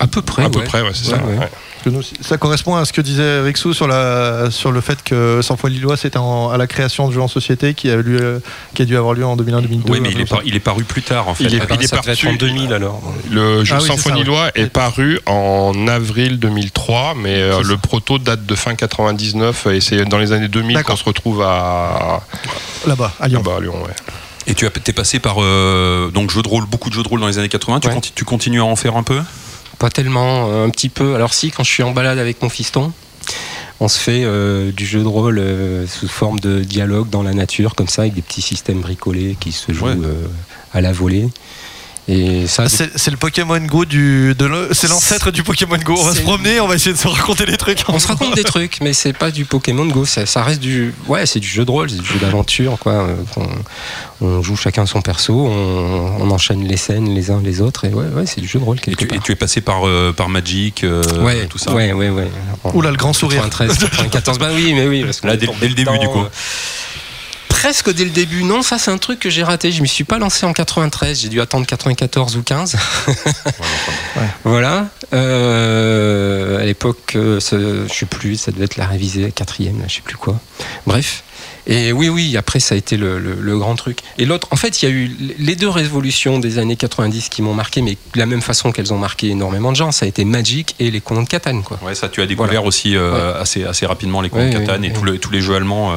À 0.00 0.06
peu 0.08 0.22
près. 0.22 0.44
à 0.44 0.50
peu 0.50 0.58
ouais. 0.60 0.64
près, 0.64 0.80
ouais, 0.82 0.90
c'est 0.92 1.12
Ouais, 1.12 1.18
ça. 1.18 1.48
Que 1.90 1.94
nous, 1.96 2.02
Ça 2.20 2.36
correspond 2.38 2.76
à 2.76 2.84
ce 2.84 2.92
que 2.92 3.00
disait 3.00 3.40
Rixou 3.40 3.72
sur, 3.74 3.86
la, 3.88 4.50
sur 4.50 4.72
le 4.72 4.80
fait 4.80 5.02
que 5.02 5.40
Sans 5.42 5.56
foi 5.56 5.70
Lillois, 5.70 5.96
c'était 5.96 6.18
à 6.18 6.56
la 6.56 6.66
création 6.66 7.08
de 7.08 7.12
jeux 7.14 7.20
en 7.20 7.28
société 7.28 7.74
qui 7.74 7.90
a, 7.90 7.96
lieu, 7.96 8.40
qui 8.74 8.82
a 8.82 8.84
dû 8.84 8.96
avoir 8.96 9.14
lieu 9.14 9.24
en 9.24 9.36
2001-2002. 9.36 9.80
Oui, 9.88 10.00
mais 10.00 10.10
il 10.10 10.20
est, 10.20 10.28
comme 10.28 10.38
par- 10.38 10.40
il 10.44 10.54
est 10.56 10.60
paru 10.60 10.84
plus 10.84 11.02
tard 11.02 11.28
en 11.28 11.34
fait. 11.34 11.44
Il 11.44 11.54
est- 11.54 11.60
Ah 11.62 11.74
il 11.74 11.82
est 11.84 11.86
ça 11.86 11.96
devait 11.96 12.12
être 12.12 12.22
parti- 12.22 12.28
en 12.28 12.34
2000 12.38 12.72
alors. 12.72 13.02
Le 13.30 13.64
jeu 13.64 13.74
Ah 13.76 13.78
oui, 13.80 13.86
c'est 13.88 13.96
ça, 13.96 14.02
Symphonilois 14.02 14.50
est 14.54 14.66
paru 14.70 15.20
en 15.26 15.86
avril 15.88 16.38
2003, 16.38 17.14
mais 17.16 17.34
euh, 17.34 17.62
le 17.62 17.76
proto 17.76 18.18
date 18.18 18.44
de 18.46 18.54
fin 18.54 18.74
99 18.74 19.66
et 19.66 19.80
c'est 19.80 20.04
dans 20.04 20.18
les 20.18 20.32
années 20.32 20.48
2000 20.48 20.74
D'accord. 20.76 20.94
qu'on 20.96 21.00
se 21.00 21.04
retrouve 21.04 21.42
à. 21.42 22.20
Là-bas, 22.86 23.12
à 23.20 23.28
Lyon. 23.28 23.42
Bah, 23.44 23.52
à 23.58 23.60
Lyon. 23.60 23.74
ouais. 23.84 23.94
Et 24.46 24.54
tu 24.54 24.64
as- 24.66 24.70
t'es 24.70 24.92
passé 24.92 25.18
par 25.18 25.36
euh, 25.40 26.10
donc 26.10 26.30
jeu 26.30 26.42
de 26.42 26.48
rôle, 26.48 26.64
beaucoup 26.64 26.88
de 26.88 26.94
jeux 26.94 27.02
de 27.02 27.08
rôle 27.08 27.20
dans 27.20 27.26
les 27.26 27.38
années 27.38 27.48
80. 27.50 27.80
Tu, 27.80 27.88
Ouais. 27.88 27.94
conti- 27.94 28.12
tu 28.14 28.24
continues 28.24 28.60
à 28.60 28.64
en 28.64 28.76
faire 28.76 28.96
un 28.96 29.02
peu? 29.02 29.20
Pas 29.78 29.90
tellement, 29.90 30.48
euh, 30.50 30.64
un 30.66 30.70
petit 30.70 30.88
peu. 30.88 31.14
Alors 31.14 31.32
si, 31.34 31.50
quand 31.50 31.62
je 31.64 31.70
suis 31.70 31.82
en 31.82 31.92
balade 31.92 32.18
avec 32.18 32.42
mon 32.42 32.48
fiston, 32.48 32.92
on 33.80 33.86
se 33.88 33.98
fait 33.98 34.22
euh, 34.24 34.72
du 34.72 34.84
jeu 34.86 35.00
de 35.02 35.06
rôle 35.06 35.38
euh, 35.38 35.86
sous 35.86 36.08
forme 36.08 36.40
de 36.40 36.60
dialogue 36.60 37.10
dans 37.10 37.22
la 37.22 37.32
nature, 37.32 37.74
comme 37.76 37.86
ça, 37.88 38.02
avec 38.02 38.14
des 38.14 38.22
petits 38.22 38.42
systèmes 38.42 38.80
bricolés 38.80 39.36
qui 39.38 39.52
se 39.52 39.72
jouent 39.72 39.86
Ouais. 39.86 39.96
euh, 40.04 40.26
à 40.72 40.80
la 40.80 40.92
volée. 40.92 41.28
Et 42.10 42.46
ça, 42.46 42.62
Ah, 42.64 42.68
C'est 42.70 42.96
c'est 42.98 43.10
le 43.10 43.18
Pokémon 43.18 43.58
Go 43.58 43.84
du. 43.84 44.34
de 44.34 44.46
le- 44.46 44.70
C'est 44.72 44.88
l'ancêtre 44.88 45.30
du 45.30 45.42
Pokémon 45.42 45.76
Go. 45.76 45.94
On 45.98 46.04
va 46.04 46.14
se 46.14 46.22
promener, 46.22 46.58
on 46.60 46.66
va 46.66 46.74
essayer 46.76 46.92
de 46.94 46.98
se 46.98 47.06
raconter 47.06 47.44
des 47.44 47.58
trucs. 47.58 47.82
on 47.88 47.98
se 47.98 48.08
raconte 48.08 48.34
des 48.34 48.44
trucs, 48.44 48.78
mais 48.80 48.94
c'est 48.94 49.12
pas 49.12 49.30
du 49.30 49.44
Pokémon 49.44 49.84
Go, 49.84 50.06
ça, 50.06 50.24
ça 50.24 50.42
reste 50.42 50.60
du, 50.60 50.94
ouais, 51.06 51.26
c'est 51.26 51.38
du 51.40 51.48
jeu 51.48 51.66
de 51.66 51.70
rôle, 51.70 51.90
c'est 51.90 52.00
du 52.00 52.06
jeu 52.06 52.18
d'aventure, 52.18 52.78
quoi. 52.78 52.92
euh, 52.92 53.14
qu'on- 53.34 53.48
on, 54.26 54.42
joue 54.42 54.56
chacun 54.56 54.86
son 54.86 55.02
perso, 55.02 55.34
on, 55.34 56.16
on 56.20 56.30
enchaîne 56.30 56.64
les 56.66 56.76
scènes 56.78 57.14
les 57.14 57.30
uns 57.30 57.40
les 57.44 57.60
autres, 57.60 57.84
et 57.84 57.90
ouais, 57.92 58.06
ouais, 58.06 58.24
c'est 58.26 58.40
du 58.40 58.48
jeu 58.48 58.58
de 58.58 58.64
rôle 58.64 58.78
et 58.78 58.80
quelque 58.80 59.00
tu, 59.00 59.06
part. 59.06 59.18
et 59.18 59.20
tu 59.20 59.32
es 59.32 59.36
passé 59.36 59.60
par, 59.60 59.86
euh, 59.86 60.12
par 60.16 60.28
Magic, 60.30 60.84
euh, 60.84 61.02
ouais, 61.22 61.46
tout 61.46 61.58
ça 61.58 61.72
Ouais, 61.72 61.92
ouais, 61.92 62.08
ouais. 62.08 62.28
Oula, 62.74 62.90
le 62.90 62.96
grand 62.96 63.12
sourire. 63.12 63.42
93, 63.42 63.78
94, 63.90 64.38
bah 64.38 64.48
oui, 64.54 64.72
mais 64.72 64.86
oui. 64.88 65.04
Parce 65.04 65.20
qu'on 65.20 65.26
Là, 65.28 65.36
dès- 65.36 65.46
dès 65.46 65.68
le 65.68 65.74
début, 65.74 65.90
dedans, 65.90 65.98
du 65.98 66.08
coup. 66.08 66.20
euh, 66.22 66.28
Presque 67.60 67.92
dès 67.92 68.04
le 68.04 68.10
début, 68.10 68.44
non, 68.44 68.62
ça 68.62 68.78
c'est 68.78 68.90
un 68.92 68.98
truc 68.98 69.18
que 69.18 69.30
j'ai 69.30 69.42
raté. 69.42 69.72
Je 69.72 69.82
m'y 69.82 69.88
suis 69.88 70.04
pas 70.04 70.18
lancé 70.18 70.46
en 70.46 70.52
93, 70.52 71.20
j'ai 71.20 71.28
dû 71.28 71.40
attendre 71.40 71.66
94 71.66 72.36
ou 72.36 72.42
15. 72.42 72.76
Voilà. 74.44 74.86
Euh, 75.12 76.60
à 76.60 76.64
l'époque, 76.64 77.12
euh, 77.16 77.38
je 77.40 77.92
sais 77.92 78.06
plus, 78.06 78.36
ça 78.36 78.52
devait 78.52 78.64
être 78.64 78.76
la 78.76 78.86
révisée, 78.86 79.22
la 79.22 79.30
quatrième, 79.30 79.78
là, 79.80 79.84
je 79.88 79.96
sais 79.96 80.00
plus 80.02 80.16
quoi. 80.16 80.40
Bref. 80.86 81.22
Et 81.66 81.92
oui, 81.92 82.08
oui, 82.08 82.36
après 82.36 82.60
ça 82.60 82.74
a 82.74 82.78
été 82.78 82.96
le, 82.96 83.18
le- 83.18 83.34
le 83.40 83.58
grand 83.58 83.74
truc. 83.74 83.98
Et 84.18 84.24
l'autre, 84.24 84.48
en 84.50 84.56
fait, 84.56 84.80
il 84.82 84.88
y 84.88 84.88
a 84.88 84.94
eu 84.94 85.14
les 85.38 85.54
deux 85.54 85.68
révolutions 85.68 86.38
des 86.38 86.58
années 86.58 86.76
90 86.76 87.28
qui 87.28 87.42
m'ont 87.42 87.54
marqué, 87.54 87.82
mais 87.82 87.92
de 88.14 88.18
la 88.18 88.26
même 88.26 88.40
façon 88.40 88.72
qu'elles 88.72 88.92
ont 88.94 88.98
marqué 88.98 89.28
énormément 89.28 89.70
de 89.70 89.76
gens. 89.76 89.92
Ça 89.92 90.06
a 90.06 90.08
été 90.08 90.24
Magic 90.24 90.74
et 90.78 90.90
les 90.90 91.00
contes 91.00 91.24
de 91.24 91.28
Catane, 91.28 91.62
quoi. 91.62 91.78
Ouais, 91.82 91.94
ça, 91.94 92.08
tu 92.08 92.22
as 92.22 92.26
découvert 92.26 92.48
Voilà. 92.52 92.66
aussi 92.66 92.96
euh, 92.96 93.38
assez, 93.40 93.64
assez 93.64 93.84
rapidement 93.84 94.20
les 94.22 94.30
contes 94.30 94.42
Ouais, 94.42 94.50
Catan 94.52 94.72
ouais, 94.80 94.88
et 94.88 94.90
ouais. 94.90 94.92
tous 94.92 95.04
les, 95.04 95.18
tous 95.18 95.30
les 95.30 95.40
jeux 95.42 95.54
allemands. 95.56 95.92
euh, 95.92 95.96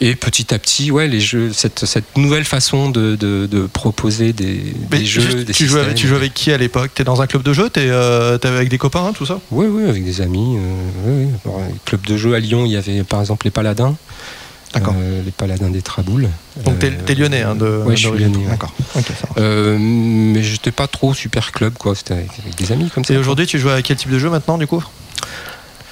Et 0.00 0.14
petit 0.14 0.54
à 0.54 0.60
petit, 0.60 0.92
ouais, 0.92 1.08
les 1.08 1.20
jeux, 1.20 1.52
cette, 1.52 1.84
cette 1.84 2.16
nouvelle 2.16 2.44
façon 2.44 2.88
de, 2.88 3.16
de, 3.16 3.46
de 3.50 3.66
proposer 3.66 4.32
des, 4.32 4.72
jeux, 5.04 5.20
juste, 5.20 5.38
des 5.38 5.52
tu, 5.52 5.66
jouais 5.66 5.80
avec, 5.80 5.96
tu 5.96 6.06
jouais 6.06 6.18
avec 6.18 6.34
qui 6.34 6.52
à 6.52 6.56
l'époque? 6.56 6.92
T'es 6.94 7.02
dans 7.02 7.20
un 7.20 7.26
club 7.26 7.42
de 7.42 7.52
jeu 7.52 7.68
T'es 7.68 7.88
euh, 7.88 8.38
avec 8.44 8.68
des 8.68 8.78
copains, 8.78 9.12
tout 9.12 9.26
ça? 9.26 9.40
Oui, 9.50 9.66
oui, 9.68 9.88
avec 9.88 10.04
des 10.04 10.20
amis. 10.20 10.56
euh, 10.56 10.60
oui, 11.04 11.24
oui. 11.26 11.32
Alors, 11.44 11.62
clubs 11.84 12.06
de 12.06 12.16
jeux 12.16 12.34
à 12.34 12.38
Lyon, 12.38 12.64
il 12.64 12.70
y 12.70 12.76
avait 12.76 13.02
par 13.02 13.20
exemple 13.20 13.44
les 13.46 13.50
Paladins. 13.50 13.96
D'accord. 14.72 14.94
Euh, 14.98 15.22
les 15.24 15.30
Paladins 15.32 15.70
des 15.70 15.82
Traboules. 15.82 16.28
Donc 16.64 16.78
t'es 16.78 16.92
Euh, 16.92 17.14
lyonnais 17.16 17.42
hein, 17.42 17.56
de 17.56 17.82
ouais, 17.84 17.96
je 17.96 18.08
suis 18.08 18.18
lyonnais, 18.18 18.36
ouais. 18.36 18.50
D'accord. 18.50 18.72
Ok, 18.94 19.04
ça 19.06 19.26
marche. 19.26 19.38
Euh, 19.38 19.78
mais 19.80 20.42
j'étais 20.44 20.70
pas 20.70 20.86
trop 20.86 21.12
super 21.12 21.50
club, 21.50 21.74
quoi. 21.78 21.94
C'était 21.96 22.14
avec, 22.14 22.30
avec 22.38 22.54
des 22.54 22.70
amis 22.70 22.88
comme 22.94 23.04
ça. 23.04 23.14
Et 23.14 23.16
aujourd'hui, 23.16 23.46
tu 23.46 23.58
joues 23.58 23.70
à 23.70 23.82
quel 23.82 23.96
type 23.96 24.10
de 24.10 24.18
jeu 24.20 24.30
maintenant, 24.30 24.58
du 24.58 24.66
coup? 24.68 24.84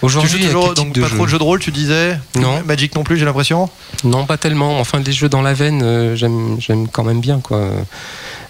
Tu 0.01 0.05
Aujourd'hui, 0.07 0.31
joues 0.43 0.47
toujours, 0.47 0.65
quel 0.67 0.75
type 0.75 0.85
donc 0.85 0.93
de 0.95 1.01
pas 1.01 1.09
jeu 1.09 1.15
trop 1.17 1.25
de 1.25 1.31
jeux 1.31 1.39
de 1.39 1.43
rôle, 1.43 1.59
tu 1.59 1.71
disais 1.71 2.19
Non. 2.37 2.63
Magic 2.65 2.95
non 2.95 3.03
plus, 3.03 3.17
j'ai 3.17 3.25
l'impression. 3.25 3.69
Non, 4.05 4.27
pas 4.27 4.37
tellement. 4.37 4.79
Enfin, 4.79 5.01
des 5.01 5.13
jeux 5.13 5.29
dans 5.29 5.43
la 5.43 5.55
veine, 5.55 5.83
euh, 5.83 6.15
j'aime, 6.17 6.57
j'aime 6.61 6.87
quand 6.89 7.03
même 7.05 7.21
bien, 7.21 7.41
quoi. 7.41 7.67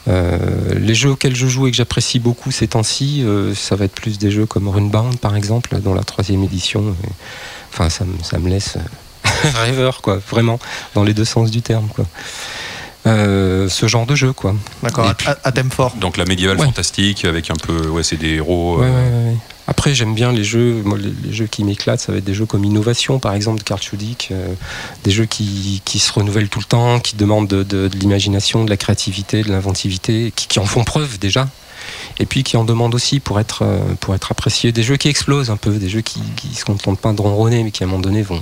Euh, 0.08 0.38
les 0.78 0.94
jeux 0.94 1.10
auxquels 1.10 1.34
je 1.36 1.46
joue 1.46 1.66
et 1.66 1.70
que 1.70 1.76
j'apprécie 1.76 2.18
beaucoup 2.20 2.50
ces 2.50 2.68
temps-ci, 2.68 3.22
euh, 3.24 3.54
ça 3.54 3.74
va 3.76 3.84
être 3.86 3.94
plus 3.94 4.18
des 4.18 4.30
jeux 4.30 4.46
comme 4.46 4.68
Runebound, 4.68 5.18
par 5.18 5.34
exemple, 5.36 5.76
dans 5.80 5.94
la 5.94 6.02
troisième 6.04 6.42
édition. 6.44 6.94
Et, 7.04 7.08
Enfin, 7.72 7.90
ça, 7.90 8.04
me- 8.04 8.22
ça 8.22 8.38
me 8.38 8.48
laisse 8.48 8.76
euh, 8.76 9.30
rêveur, 9.66 10.00
quoi. 10.02 10.18
Vraiment, 10.30 10.58
dans 10.94 11.04
les 11.04 11.12
deux 11.14 11.24
sens 11.26 11.50
du 11.50 11.60
terme, 11.62 11.88
quoi. 11.94 12.06
Euh, 13.06 13.68
ce 13.68 13.86
genre 13.86 14.06
de 14.06 14.14
jeu, 14.14 14.32
quoi. 14.32 14.54
D'accord, 14.82 15.12
à, 15.44 15.52
thème 15.52 15.70
fort. 15.70 15.94
Donc 15.96 16.16
la 16.16 16.24
médiévale 16.24 16.58
Ouais. 16.58 16.64
fantastique 16.66 17.24
avec 17.24 17.50
un 17.50 17.54
peu, 17.54 17.86
ouais, 17.88 18.02
c'est 18.02 18.16
des 18.16 18.34
héros. 18.34 18.78
Ouais, 18.80 18.86
ouais, 18.86 18.90
ouais, 18.90 19.30
ouais. 19.30 19.36
Après, 19.68 19.94
j'aime 19.94 20.14
bien 20.14 20.32
les 20.32 20.44
jeux, 20.44 20.84
les, 21.24 21.32
jeux 21.32 21.46
qui 21.46 21.64
m'éclatent, 21.64 22.00
ça 22.00 22.12
va 22.12 22.18
être 22.18 22.24
des 22.24 22.34
jeux 22.34 22.46
comme 22.46 22.64
Innovation, 22.64 23.18
par 23.18 23.34
exemple, 23.34 23.58
de 23.58 23.64
Karl 23.64 23.80
Schudik, 23.82 24.28
euh, 24.30 24.46
des 25.04 25.10
jeux 25.10 25.26
qui, 25.26 25.82
qui 25.84 25.98
se 25.98 26.12
renouvellent 26.12 26.48
tout 26.48 26.60
le 26.60 26.64
temps, 26.64 27.00
qui 27.00 27.16
demandent 27.16 27.48
de, 27.48 27.62
de- 27.62 27.90
l'imagination, 27.98 28.64
de 28.64 28.70
la 28.70 28.76
créativité, 28.76 29.42
de 29.42 29.50
l'inventivité, 29.50 30.32
qui, 30.34 30.58
en 30.60 30.64
font 30.66 30.84
preuve 30.84 31.18
déjà, 31.18 31.48
et 32.20 32.26
puis 32.26 32.44
qui 32.44 32.56
en 32.56 32.64
demandent 32.64 32.94
aussi 32.94 33.18
pour 33.18 33.40
être, 33.40 33.62
euh, 33.62 33.78
pour 34.00 34.14
être 34.14 34.30
appréciés. 34.30 34.70
Des 34.70 34.82
jeux 34.84 34.96
qui 34.96 35.08
explosent 35.08 35.50
un 35.50 35.56
peu, 35.56 35.72
des 35.72 35.88
jeux 35.88 36.00
qui 36.00 36.20
se 36.54 36.64
contentent 36.64 37.00
pas 37.00 37.12
de 37.12 37.20
ronronner, 37.20 37.64
mais 37.64 37.70
qui 37.72 37.82
à 37.82 37.86
un 37.86 37.90
moment 37.90 38.00
donné 38.02 38.22
vont, 38.22 38.40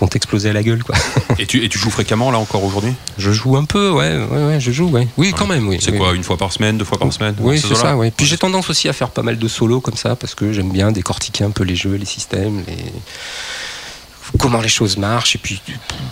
vont 0.00 0.08
exploser 0.08 0.50
à 0.50 0.52
la 0.52 0.62
gueule. 0.62 0.82
Quoi. 0.84 0.94
Et 1.38 1.46
tu, 1.46 1.64
et 1.64 1.68
tu 1.68 1.78
joues 1.78 1.90
fréquemment 1.90 2.30
là 2.30 2.38
encore 2.38 2.64
aujourd'hui? 2.64 2.94
Je 3.18 3.30
joue 3.32 3.56
un 3.56 3.64
peu, 3.64 3.90
ouais, 3.90 4.16
ouais, 4.30 4.44
ouais 4.46 4.60
je 4.60 4.70
joue, 4.72 4.88
ouais. 4.88 5.08
Oui, 5.16 5.32
quand 5.36 5.46
même, 5.46 5.68
oui. 5.68 5.78
C'est 5.80 5.90
oui. 5.92 5.98
quoi, 5.98 6.14
une 6.14 6.24
fois 6.24 6.36
par 6.36 6.52
semaine, 6.52 6.78
deux 6.78 6.84
fois 6.84 6.98
par 6.98 7.12
semaine? 7.12 7.34
Oui, 7.40 7.60
c'est 7.60 7.74
ça, 7.74 7.96
ouais. 7.96 8.10
Puis 8.10 8.26
j'ai 8.26 8.38
tendance 8.38 8.70
aussi 8.70 8.88
à 8.88 8.92
faire 8.92 9.10
pas 9.10 9.22
mal 9.22 9.38
de 9.38 9.48
solos 9.48 9.80
comme 9.80 9.96
ça, 9.96 10.16
parce 10.16 10.34
que 10.34 10.52
j'aime 10.52 10.70
bien 10.70 10.92
décortiquer 10.92 11.44
un 11.44 11.50
peu 11.50 11.64
les 11.64 11.76
jeux, 11.76 11.94
les 11.94 12.04
systèmes, 12.06 12.62
les... 12.66 14.38
comment 14.38 14.60
les 14.60 14.68
choses 14.68 14.96
marchent, 14.96 15.34
et 15.36 15.38
puis 15.38 15.60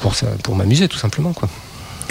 pour, 0.01 0.15
ça, 0.15 0.27
pour 0.43 0.55
m'amuser 0.57 0.89
tout 0.89 0.99
simplement. 0.99 1.33
Quoi. 1.33 1.49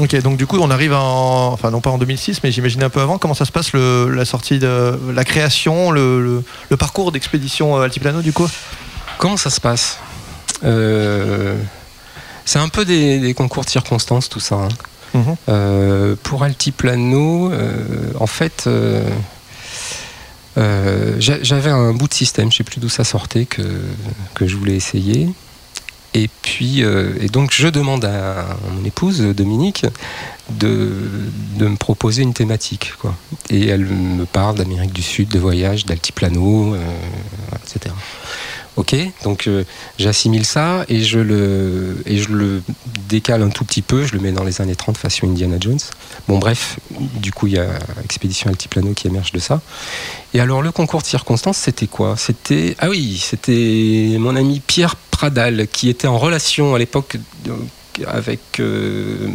Ok, 0.02 0.14
donc 0.22 0.38
du 0.38 0.46
coup, 0.46 0.58
on 0.60 0.70
arrive 0.72 0.94
en. 0.94 1.54
Enfin, 1.54 1.72
non 1.72 1.80
pas 1.80 1.90
en 1.90 1.98
2006, 1.98 2.42
mais 2.44 2.52
j'imagine 2.52 2.84
un 2.84 2.90
peu 2.90 3.00
avant. 3.00 3.18
Comment 3.18 3.34
ça 3.34 3.46
se 3.46 3.52
passe, 3.52 3.72
le, 3.74 4.10
la 4.10 4.26
sortie 4.26 4.60
de. 4.60 5.00
la 5.14 5.24
création, 5.24 5.90
le, 5.92 6.22
le- 6.22 6.44
le 6.70 6.78
parcours 6.78 7.12
d'expédition 7.14 7.78
euh, 7.78 7.84
Altiplano, 7.84 8.22
du 8.22 8.34
coup? 8.34 8.48
Comment 9.18 9.38
ça 9.38 9.50
se 9.50 9.62
passe? 9.62 10.00
C'est 12.46 12.60
un 12.60 12.70
peu 12.70 12.86
des, 12.86 13.20
des 13.20 13.34
concours 13.34 13.66
de 13.66 13.70
circonstances, 13.70 14.30
tout 14.30 14.40
ça. 14.40 14.56
hein. 14.56 14.70
Mhm. 15.14 15.36
Euh, 15.50 16.16
pour 16.24 16.44
Altiplano, 16.44 17.52
euh, 17.52 18.12
en 18.20 18.28
fait, 18.28 18.66
euh, 18.68 19.02
euh, 20.58 21.16
j'a- 21.20 21.42
j'avais 21.42 21.70
un 21.70 21.94
bout 21.94 22.08
de 22.08 22.14
système, 22.14 22.52
je 22.52 22.58
sais 22.58 22.64
plus 22.64 22.80
d'où 22.80 22.90
ça 22.90 23.04
sortait, 23.04 23.46
que, 23.46 23.62
que 24.34 24.48
je 24.48 24.56
voulais 24.56 24.76
essayer. 24.76 25.30
Et 26.14 26.30
puis, 26.44 26.82
euh, 26.84 27.14
et 27.20 27.28
donc, 27.28 27.52
je 27.54 27.68
demande 27.68 28.06
à 28.06 28.46
mon 28.72 28.86
épouse, 28.86 29.20
Dominique, 29.22 29.86
de, 30.50 30.92
de 31.58 31.68
me 31.68 31.76
proposer 31.76 32.22
une 32.24 32.34
thématique. 32.34 32.94
Quoi. 33.00 33.16
Et 33.50 33.68
elle 33.68 33.86
me 33.86 34.26
parle 34.26 34.56
d'Amérique 34.56 34.94
du 34.94 35.02
Sud, 35.02 35.28
de 35.30 35.40
voyage, 35.40 35.86
d'altiplano, 35.86 36.74
euh, 36.76 36.80
etc. 37.66 37.94
Ok, 38.78 38.94
donc 39.24 39.48
euh, 39.48 39.64
j'assimile 39.98 40.46
ça 40.46 40.84
et 40.90 41.02
je, 41.02 41.20
le, 41.20 41.98
et 42.06 42.18
je 42.18 42.28
le 42.30 42.62
décale 43.08 43.42
un 43.42 43.50
tout 43.50 43.64
petit 43.64 43.82
peu, 43.82 44.06
je 44.06 44.12
le 44.14 44.20
mets 44.20 44.34
dans 44.34 44.44
les 44.44 44.60
années 44.60 44.76
30 44.76 44.98
façon 44.98 45.28
Indiana 45.30 45.56
Jones. 45.60 45.80
Bon 46.28 46.40
bref, 46.40 46.78
du 47.00 47.32
coup 47.32 47.48
il 47.48 47.54
y 47.54 47.58
a 47.58 47.68
Expédition 48.04 48.50
Altiplano 48.50 48.92
qui 48.94 49.08
émerge 49.08 49.32
de 49.32 49.40
ça. 49.40 49.62
Et 50.34 50.42
alors 50.42 50.62
le 50.62 50.72
concours 50.74 51.02
de 51.02 51.08
circonstances, 51.08 51.58
c'était 51.58 51.88
quoi? 51.88 52.16
C'était 52.18 52.76
ah 52.80 52.90
oui, 52.90 53.18
c'était 53.24 54.18
mon 54.20 54.36
ami 54.36 54.60
Pierre 54.60 54.98
Pradal 55.10 55.68
qui 55.72 55.88
était 55.88 56.08
en 56.08 56.18
relation 56.18 56.76
à 56.76 56.78
l'époque 56.80 57.16
avec 58.08 58.60
euh, 58.60 59.30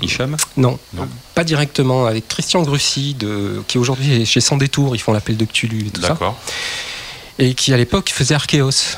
Hicham? 0.00 0.34
Non, 0.56 0.78
Non. 0.94 1.06
pas 1.34 1.44
directement 1.44 2.06
avec 2.06 2.26
Christian 2.26 2.62
Grussy 2.62 3.12
de, 3.12 3.62
qui 3.68 3.76
aujourd'hui 3.76 4.22
est 4.22 4.24
chez 4.24 4.40
Sans 4.40 4.56
détour, 4.56 4.96
ils 4.96 4.98
font 4.98 5.12
l'appel 5.12 5.36
de 5.36 5.44
Cthulhu 5.44 5.88
et 5.88 5.90
tout 5.90 6.00
ça 6.00 6.08
D'accord. 6.08 6.38
Et 7.40 7.54
qui 7.54 7.72
à 7.72 7.76
l'époque 7.76 8.10
faisait 8.10 8.34
Archeos. 8.34 8.96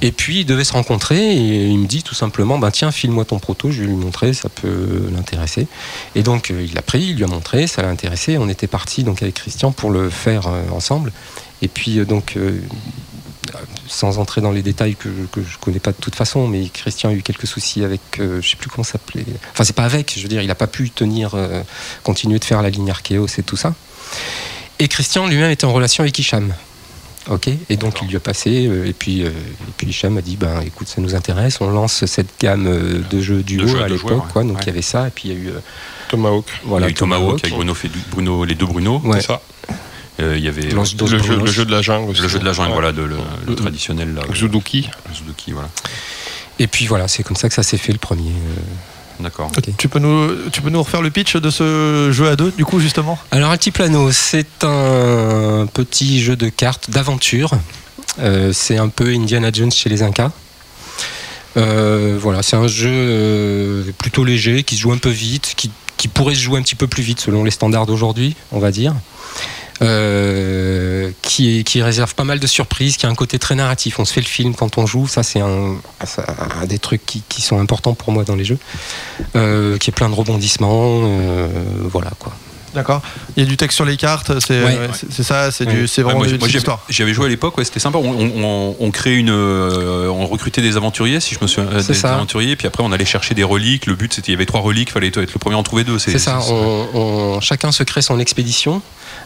Et 0.00 0.12
puis 0.12 0.40
ils 0.40 0.44
devaient 0.44 0.64
se 0.64 0.74
rencontrer 0.74 1.32
et 1.32 1.66
il 1.66 1.78
me 1.78 1.86
dit 1.86 2.04
tout 2.04 2.14
simplement 2.14 2.56
ben 2.58 2.70
tiens 2.70 2.92
file-moi 2.92 3.24
ton 3.24 3.40
proto, 3.40 3.72
je 3.72 3.80
vais 3.80 3.88
lui 3.88 3.96
montrer, 3.96 4.32
ça 4.32 4.48
peut 4.48 5.10
l'intéresser. 5.12 5.66
Et 6.14 6.22
donc 6.22 6.52
euh, 6.52 6.62
il 6.62 6.74
l'a 6.74 6.82
pris, 6.82 7.02
il 7.02 7.16
lui 7.16 7.24
a 7.24 7.26
montré, 7.26 7.66
ça 7.66 7.82
l'a 7.82 7.88
intéressé. 7.88 8.38
On 8.38 8.48
était 8.48 8.68
parti 8.68 9.02
donc 9.02 9.22
avec 9.22 9.34
Christian 9.34 9.72
pour 9.72 9.90
le 9.90 10.08
faire 10.08 10.46
euh, 10.46 10.62
ensemble. 10.70 11.12
Et 11.62 11.68
puis 11.68 11.98
euh, 11.98 12.04
donc 12.04 12.36
sans 13.88 14.18
entrer 14.18 14.40
dans 14.40 14.52
les 14.52 14.62
détails 14.62 14.94
que, 14.94 15.08
que 15.32 15.42
je 15.42 15.58
connais 15.58 15.80
pas 15.80 15.90
de 15.90 15.96
toute 15.96 16.14
façon, 16.14 16.46
mais 16.46 16.68
Christian 16.68 17.10
a 17.10 17.14
eu 17.14 17.22
quelques 17.22 17.46
soucis 17.46 17.82
avec, 17.82 18.00
euh, 18.20 18.40
je 18.40 18.50
sais 18.50 18.56
plus 18.56 18.68
comment 18.68 18.84
s'appelait. 18.84 19.24
Enfin 19.52 19.64
c'est 19.64 19.74
pas 19.74 19.84
avec, 19.84 20.12
je 20.16 20.22
veux 20.22 20.28
dire, 20.28 20.42
il 20.42 20.50
a 20.50 20.54
pas 20.54 20.66
pu 20.68 20.90
tenir, 20.90 21.34
continuer 22.04 22.38
de 22.38 22.44
faire 22.44 22.62
la 22.62 22.70
ligne 22.70 22.90
Archeos 22.90 23.26
et 23.38 23.42
tout 23.42 23.56
ça. 23.56 23.74
Et 24.78 24.86
Christian 24.86 25.26
lui-même 25.26 25.50
était 25.50 25.64
en 25.64 25.72
relation 25.72 26.02
avec 26.02 26.16
Hicham. 26.16 26.54
Ok, 27.30 27.48
et 27.68 27.76
donc 27.76 28.00
il 28.00 28.08
lui 28.08 28.16
a 28.16 28.20
passé, 28.20 28.66
euh, 28.66 28.86
et 28.86 28.94
puis, 28.94 29.22
euh, 29.22 29.28
et 29.28 29.72
puis 29.76 29.88
Hicham 29.88 30.16
a 30.16 30.22
dit 30.22 30.36
ben 30.36 30.62
écoute, 30.62 30.88
ça 30.88 31.00
nous 31.02 31.14
intéresse, 31.14 31.60
on 31.60 31.68
lance 31.68 32.06
cette 32.06 32.40
gamme 32.40 32.66
euh, 32.66 33.02
de 33.10 33.20
jeux 33.20 33.42
duo 33.42 33.66
jeux 33.66 33.82
à 33.82 33.88
l'époque, 33.88 34.34
ouais. 34.34 34.44
Donc 34.44 34.56
Ouais. 34.56 34.62
il 34.62 34.66
y 34.68 34.70
avait 34.70 34.80
ça, 34.82 35.08
et 35.08 35.10
puis 35.10 35.28
il 35.28 35.34
y 35.34 35.36
a 35.36 35.38
eu 35.38 35.48
euh, 35.48 35.60
Tomahawk. 36.08 36.46
voilà, 36.64 36.86
il 36.86 36.88
y 36.88 36.92
a 36.92 36.92
eu 36.92 36.94
Tomahawk 36.94 37.40
avec 37.44 37.54
Bruno, 38.10 38.44
les 38.46 38.54
deux 38.54 38.64
Bruno. 38.66 39.00
Ouais. 39.04 39.20
C'est 39.20 39.26
ça. 39.26 39.42
Euh, 40.20 40.34
il 40.38 40.42
y 40.44 40.48
avait 40.48 40.62
Le 40.62 40.84
jeu, 40.84 40.96
Brunos. 41.18 41.44
le 41.44 41.52
jeu 41.52 41.64
de 41.66 41.70
la 41.70 41.82
jungle 41.82 42.10
aussi. 42.10 42.22
le 42.22 42.28
jeu 42.28 42.38
de 42.38 42.44
la 42.46 42.52
jungle, 42.54 42.68
Ouais. 42.70 42.74
voilà, 42.74 42.92
de, 42.92 43.02
le, 43.02 43.16
le 43.46 43.52
Mm. 43.52 43.56
traditionnel 43.56 44.14
là, 44.14 44.22
Zuduki. 44.34 44.88
voilà. 45.52 45.68
Et 46.58 46.66
puis 46.66 46.86
voilà, 46.86 47.06
c'est 47.08 47.22
comme 47.22 47.36
ça 47.36 47.48
que 47.48 47.54
ça 47.54 47.62
s'est 47.62 47.76
fait 47.76 47.92
le 47.92 47.98
premier. 47.98 48.32
D'accord. 49.20 49.50
Tu, 49.78 49.88
peux 49.88 49.98
nous, 49.98 50.50
tu 50.50 50.60
peux 50.60 50.70
nous 50.70 50.82
refaire 50.82 51.02
le 51.02 51.10
pitch 51.10 51.36
de 51.36 51.50
ce 51.50 52.10
jeu 52.12 52.28
à 52.28 52.36
deux, 52.36 52.52
du 52.52 52.64
coup, 52.64 52.78
justement 52.80 53.18
Alors 53.30 53.50
Altiplano, 53.50 54.12
c'est 54.12 54.64
un 54.64 55.66
petit 55.72 56.22
jeu 56.22 56.36
de 56.36 56.48
cartes 56.48 56.90
d'aventure. 56.90 57.50
Euh, 58.20 58.52
c'est 58.52 58.78
un 58.78 58.88
peu 58.88 59.08
Indiana 59.08 59.50
Jones 59.52 59.70
chez 59.70 59.88
les 59.88 60.02
Incas. 60.02 60.30
Euh, 61.56 62.18
voilà, 62.20 62.42
c'est 62.42 62.56
un 62.56 62.68
jeu 62.68 62.90
euh, 62.90 63.92
plutôt 63.98 64.24
léger, 64.24 64.62
qui 64.62 64.76
se 64.76 64.82
joue 64.82 64.92
un 64.92 64.98
peu 64.98 65.10
vite, 65.10 65.54
qui, 65.56 65.70
qui 65.96 66.08
pourrait 66.08 66.34
se 66.34 66.40
jouer 66.40 66.58
un 66.58 66.62
petit 66.62 66.74
peu 66.74 66.86
plus 66.86 67.02
vite 67.02 67.20
selon 67.20 67.44
les 67.44 67.50
standards 67.50 67.86
d'aujourd'hui, 67.86 68.36
on 68.52 68.58
va 68.58 68.70
dire. 68.70 68.94
Euh, 69.80 71.12
qui, 71.22 71.82
réserve 71.82 72.14
pas 72.14 72.24
mal 72.24 72.40
de 72.40 72.46
surprises, 72.46 72.96
qui 72.96 73.06
a 73.06 73.08
un 73.08 73.14
côté 73.14 73.38
très 73.38 73.54
narratif. 73.54 73.98
On 74.00 74.04
se 74.04 74.12
fait 74.12 74.20
le 74.20 74.26
film 74.26 74.54
quand 74.54 74.76
on 74.76 74.86
joue, 74.86 75.06
ça 75.06 75.22
c'est 75.22 75.40
un, 75.40 75.76
des 76.66 76.78
trucs 76.78 77.04
qui, 77.06 77.22
qui 77.28 77.42
sont 77.42 77.60
importants 77.60 77.94
pour 77.94 78.12
moi 78.12 78.24
dans 78.24 78.34
les 78.34 78.44
jeux, 78.44 78.58
Euh, 79.36 79.78
qui 79.78 79.90
est 79.90 79.92
plein 79.92 80.08
de 80.08 80.14
rebondissements, 80.14 81.02
euh, 81.04 81.48
voilà 81.84 82.10
quoi. 82.18 82.32
D'accord. 82.74 83.02
Il 83.36 83.42
y 83.42 83.46
a 83.46 83.48
du 83.48 83.56
texte 83.56 83.76
sur 83.76 83.84
les 83.84 83.96
cartes, 83.96 84.38
c'est 84.40 84.62
Ouais. 84.62 84.78
ouais, 84.78 84.88
c'est- 84.92 85.10
c'est 85.10 85.22
ça, 85.22 85.50
c'est 85.50 85.66
Ouais. 85.66 85.72
du- 85.74 85.86
c'est 85.88 86.00
Ouais, 86.02 86.04
vraiment 86.04 86.18
moi, 86.20 86.26
du- 86.26 86.34
moi, 86.34 86.40
c'est 86.42 86.48
j'y 86.52 86.56
l'histoire. 86.58 86.80
avais- 86.84 86.92
j'y 86.92 87.02
avais 87.02 87.14
joué 87.14 87.26
à 87.26 87.28
l'époque, 87.28 87.56
ouais, 87.58 87.64
c'était 87.64 87.80
sympa. 87.80 87.98
On, 87.98 88.10
on- 88.10 88.44
on- 88.44 88.76
on 88.78 88.90
créait 88.90 89.16
une, 89.16 89.30
euh, 89.30 90.08
on 90.08 90.26
recrutait 90.26 90.62
des 90.62 90.76
aventuriers, 90.76 91.20
si 91.20 91.34
je 91.34 91.40
me 91.40 91.46
souviens, 91.46 91.70
euh, 91.72 91.80
C'est 91.80 91.92
des 91.94 91.98
ça. 91.98 92.14
aventuriers. 92.14 92.56
Puis 92.56 92.66
après, 92.66 92.82
on 92.82 92.92
allait 92.92 93.04
chercher 93.04 93.34
des 93.34 93.44
reliques. 93.44 93.86
Le 93.86 93.94
but, 93.94 94.12
c'était 94.12 94.28
il 94.28 94.34
y 94.34 94.36
avait 94.36 94.46
trois 94.46 94.60
reliques, 94.60 94.90
fallait 94.90 95.08
être 95.08 95.16
le 95.18 95.26
premier 95.38 95.56
à 95.56 95.58
en 95.58 95.62
trouver 95.62 95.84
deux. 95.84 95.98
C'est 95.98 96.18
ça, 96.18 96.40
on, 96.50 96.86
on- 96.94 97.40
chacun 97.40 97.72
se 97.72 97.82
crée 97.82 98.02
son 98.02 98.18
expédition 98.20 98.82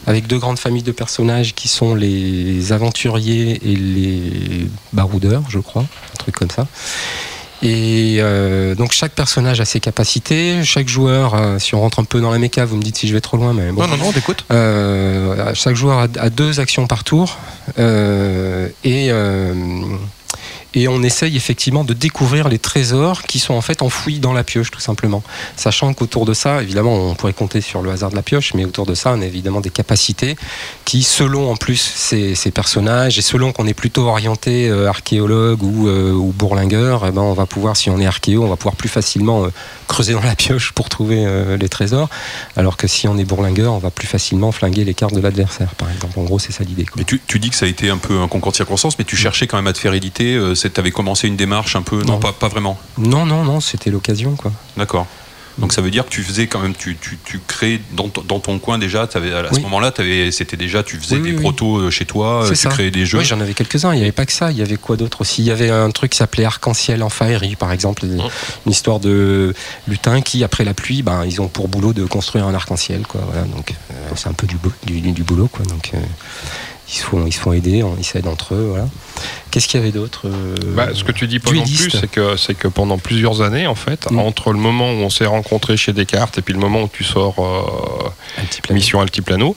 avec 0.07 0.27
deux 0.27 0.37
grandes 0.39 0.59
familles 0.59 0.83
de 0.83 0.91
personnages 0.91 1.53
qui 1.53 1.67
sont 1.67 1.95
les 1.95 2.71
aventuriers 2.71 3.59
et 3.63 3.75
les 3.75 4.67
baroudeurs, 4.93 5.43
je 5.49 5.59
crois, 5.59 5.83
un 5.83 6.17
truc 6.17 6.35
comme 6.35 6.49
ça. 6.51 6.67
Et 7.63 8.17
euh, 8.19 8.75
donc 8.75 8.91
chaque 8.91 9.13
personnage 9.13 9.61
a 9.61 9.65
ses 9.65 9.79
capacités, 9.79 10.65
chaque 10.65 10.89
joueur, 10.89 11.33
euh, 11.33 11.59
si 11.59 11.75
on 11.75 11.79
rentre 11.79 11.99
un 11.99 12.03
peu 12.03 12.19
dans 12.19 12.29
la 12.29 12.37
méca, 12.37 12.65
vous 12.65 12.75
me 12.75 12.81
dites 12.81 12.97
si 12.97 13.07
je 13.07 13.13
vais 13.13 13.21
trop 13.21 13.37
loin, 13.37 13.53
mais 13.53 13.71
bon. 13.71 13.83
Non, 13.83 13.87
non, 13.87 13.97
non, 13.97 14.05
on 14.09 14.11
t'écoute. 14.11 14.43
Euh, 14.51 15.53
chaque 15.53 15.75
joueur 15.75 15.99
a, 15.99 16.07
a 16.19 16.29
deux 16.29 16.59
actions 16.59 16.87
par 16.87 17.05
tour 17.05 17.37
et, 17.77 19.11
et 20.73 20.87
on 20.87 21.03
essaye 21.03 21.35
effectivement 21.35 21.83
de 21.83 21.93
découvrir 21.93 22.49
les 22.49 22.59
trésors 22.59 23.23
qui 23.23 23.39
sont 23.39 23.53
en 23.53 23.61
fait 23.61 23.81
enfouis 23.81 24.19
dans 24.19 24.33
la 24.33 24.43
pioche 24.43 24.71
tout 24.71 24.79
simplement. 24.79 25.23
Sachant 25.55 25.93
qu'autour 25.93 26.25
de 26.25 26.33
ça, 26.33 26.61
évidemment, 26.61 26.93
on 26.93 27.15
pourrait 27.15 27.33
compter 27.33 27.61
sur 27.61 27.81
le 27.81 27.91
hasard 27.91 28.09
de 28.09 28.15
la 28.15 28.21
pioche, 28.23 28.53
mais 28.53 28.65
autour 28.65 28.85
de 28.85 28.95
ça, 28.95 29.13
on 29.15 29.21
a 29.21 29.25
évidemment 29.25 29.61
des 29.61 29.69
capacités 29.69 30.35
qui, 30.85 31.03
selon 31.03 31.51
en 31.51 31.55
plus 31.55 31.77
ces, 31.77 32.35
ces 32.35 32.51
personnages 32.51 33.17
et 33.17 33.21
selon 33.21 33.51
qu'on 33.51 33.67
est 33.67 33.73
plutôt 33.73 34.07
orienté 34.07 34.69
euh, 34.69 34.87
archéologue 34.87 35.63
ou, 35.63 35.87
euh, 35.87 36.11
ou 36.11 36.31
bourlingueur, 36.31 37.05
eh 37.07 37.11
ben, 37.11 37.21
on 37.21 37.33
va 37.33 37.45
pouvoir, 37.45 37.77
si 37.77 37.89
on 37.89 37.99
est 37.99 38.05
archéo, 38.05 38.43
on 38.43 38.49
va 38.49 38.55
pouvoir 38.55 38.75
plus 38.75 38.89
facilement 38.89 39.45
euh, 39.45 39.49
creuser 39.87 40.13
dans 40.13 40.21
la 40.21 40.35
pioche 40.35 40.71
pour 40.71 40.89
trouver 40.89 41.25
les 41.59 41.69
trésors, 41.69 42.09
alors 42.55 42.77
que 42.77 42.87
si 42.87 43.07
on 43.07 43.17
est 43.17 43.25
bourlingueur, 43.25 43.73
on 43.73 43.77
va 43.77 43.91
plus 43.91 44.07
facilement 44.07 44.51
flinguer 44.51 44.83
les 44.85 44.93
cartes 44.93 45.13
de 45.13 45.19
l'adversaire, 45.19 45.75
par 45.75 45.89
exemple. 45.91 46.19
En 46.19 46.23
gros, 46.23 46.39
c'est 46.39 46.51
ça 46.51 46.63
l'idée. 46.63 46.85
Mais 46.95 47.03
tu, 47.03 47.21
tu 47.27 47.37
dis 47.37 47.49
que 47.49 47.55
ça 47.55 47.65
a 47.65 47.69
été 47.69 47.89
un 47.89 47.97
peu 47.97 48.19
un 48.19 48.27
concours 48.27 48.51
de 48.51 48.57
circonstances, 48.57 48.97
mais 48.97 49.05
tu 49.05 49.15
cherchais 49.15 49.45
quand 49.45 49.57
même 49.57 49.67
à 49.67 49.73
te 49.73 49.77
faire 49.77 49.93
éditer. 49.93 50.35
Tu 50.71 50.79
avais 50.79 50.91
commencé 50.91 51.27
une 51.27 51.35
démarche 51.35 51.75
un 51.75 51.81
peu. 51.81 51.97
Non, 52.03 52.13
Non. 52.13 52.19
pas, 52.19 52.33
pas 52.33 52.47
vraiment. 52.47 52.77
Non, 52.97 53.25
non, 53.25 53.43
non, 53.43 53.59
c'était 53.59 53.89
l'occasion, 53.91 54.35
quoi. 54.35 54.51
D'accord. 54.77 55.07
Donc 55.59 55.71
ça 55.71 55.81
veut 55.83 55.91
dire 55.91 56.03
que 56.05 56.09
tu 56.09 56.23
faisais 56.23 56.47
quand 56.47 56.57
même, 56.57 56.73
tu, 56.73 56.97
tu, 56.99 57.19
tu 57.23 57.39
créais 57.45 57.79
dans, 57.91 58.09
ton- 58.09 58.23
dans 58.23 58.39
ton 58.39 58.57
coin 58.57 58.79
déjà, 58.79 59.05
t'avais- 59.05 59.31
à 59.31 59.49
ce 59.51 59.57
Oui. 59.57 59.61
moment-là, 59.61 59.93
c'était 60.31 60.57
déjà, 60.57 60.81
tu 60.81 60.97
faisais 60.97 61.17
Oui, 61.17 61.21
des 61.29 61.35
oui, 61.35 61.41
protos 61.41 61.77
euh, 61.77 61.89
chez 61.91 62.05
toi, 62.05 62.45
euh, 62.45 62.49
tu 62.49 62.55
ça. 62.55 62.69
créais 62.69 62.89
des 62.89 63.05
jeux. 63.05 63.19
Oui, 63.19 63.23
j'en 63.25 63.39
avais 63.39 63.53
quelques-uns. 63.53 63.93
Il 63.93 63.97
n'y 63.97 64.01
avait 64.01 64.11
pas 64.11 64.25
que 64.25 64.31
ça. 64.31 64.49
Il 64.49 64.57
y 64.57 64.63
avait 64.63 64.77
quoi 64.77 64.97
d'autre 64.97 65.21
aussi? 65.21 65.43
Il 65.43 65.45
y 65.45 65.51
avait 65.51 65.69
un 65.69 65.91
truc 65.91 66.13
qui 66.13 66.17
s'appelait 66.17 66.45
Arc-en-ciel 66.45 67.03
en 67.03 67.09
Faerie, 67.09 67.55
par 67.55 67.71
exemple. 67.71 68.03
Mmh. 68.03 68.21
Une 68.65 68.71
histoire 68.71 68.99
de 68.99 69.53
lutins 69.87 70.21
qui, 70.21 70.43
après 70.43 70.63
la 70.63 70.73
pluie, 70.73 71.03
ben, 71.03 71.23
ils 71.23 71.39
ont 71.39 71.47
pour 71.47 71.67
boulot 71.67 71.93
de 71.93 72.03
construire 72.05 72.47
un 72.47 72.55
arc-en-ciel. 72.55 73.05
Quoi. 73.05 73.21
Voilà, 73.23 73.43
donc, 73.43 73.75
euh, 73.91 73.93
c'est 74.15 74.29
un 74.29 74.33
peu 74.33 74.47
du, 74.47 74.55
du, 74.87 75.11
du 75.11 75.21
boulot. 75.23 75.49
Quoi. 75.49 75.63
Donc, 75.67 75.91
euh, 75.93 75.97
ils, 76.89 76.93
se 76.95 77.03
font, 77.03 77.27
ils 77.27 77.31
se 77.31 77.37
font 77.39 77.53
aider, 77.53 77.83
ils 77.99 78.03
s'aident 78.03 78.25
entre 78.25 78.55
eux. 78.55 78.65
Voilà. 78.69 78.87
Qu'est-ce 79.51 79.67
qu'il 79.67 79.79
y 79.79 79.83
avait 79.83 79.91
d'autre 79.91 80.21
euh, 80.25 80.55
Bah, 80.75 80.87
ce 80.93 81.03
que 81.03 81.11
tu 81.11 81.27
dis 81.27 81.39
pas 81.39 81.51
non 81.51 81.63
plus, 81.63 81.91
c'est 81.91 82.09
que, 82.09 82.37
c'est 82.37 82.55
que 82.55 82.67
pendant 82.67 82.97
plusieurs 82.97 83.41
années, 83.41 83.67
en 83.67 83.75
fait, 83.75 84.09
Mm. 84.11 84.19
entre 84.19 84.51
le 84.51 84.57
moment 84.59 84.89
où 84.91 84.95
on 84.97 85.09
s'est 85.09 85.25
rencontrés 85.27 85.77
chez 85.77 85.93
Descartes 85.93 86.37
et 86.39 86.41
puis 86.41 86.53
le 86.53 86.59
moment 86.59 86.83
où 86.83 86.89
tu 86.91 87.03
sors 87.03 87.35
euh. 87.39 88.09
Mission 88.73 88.99
Altiplano, 89.01 89.55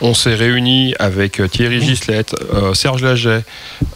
on 0.00 0.14
s'est 0.14 0.34
réunis 0.34 0.94
avec 0.98 1.40
euh, 1.40 1.46
Thierry 1.48 1.80
Gislette, 1.80 2.34
euh, 2.52 2.74
Serge 2.74 3.02
Laget, 3.02 3.44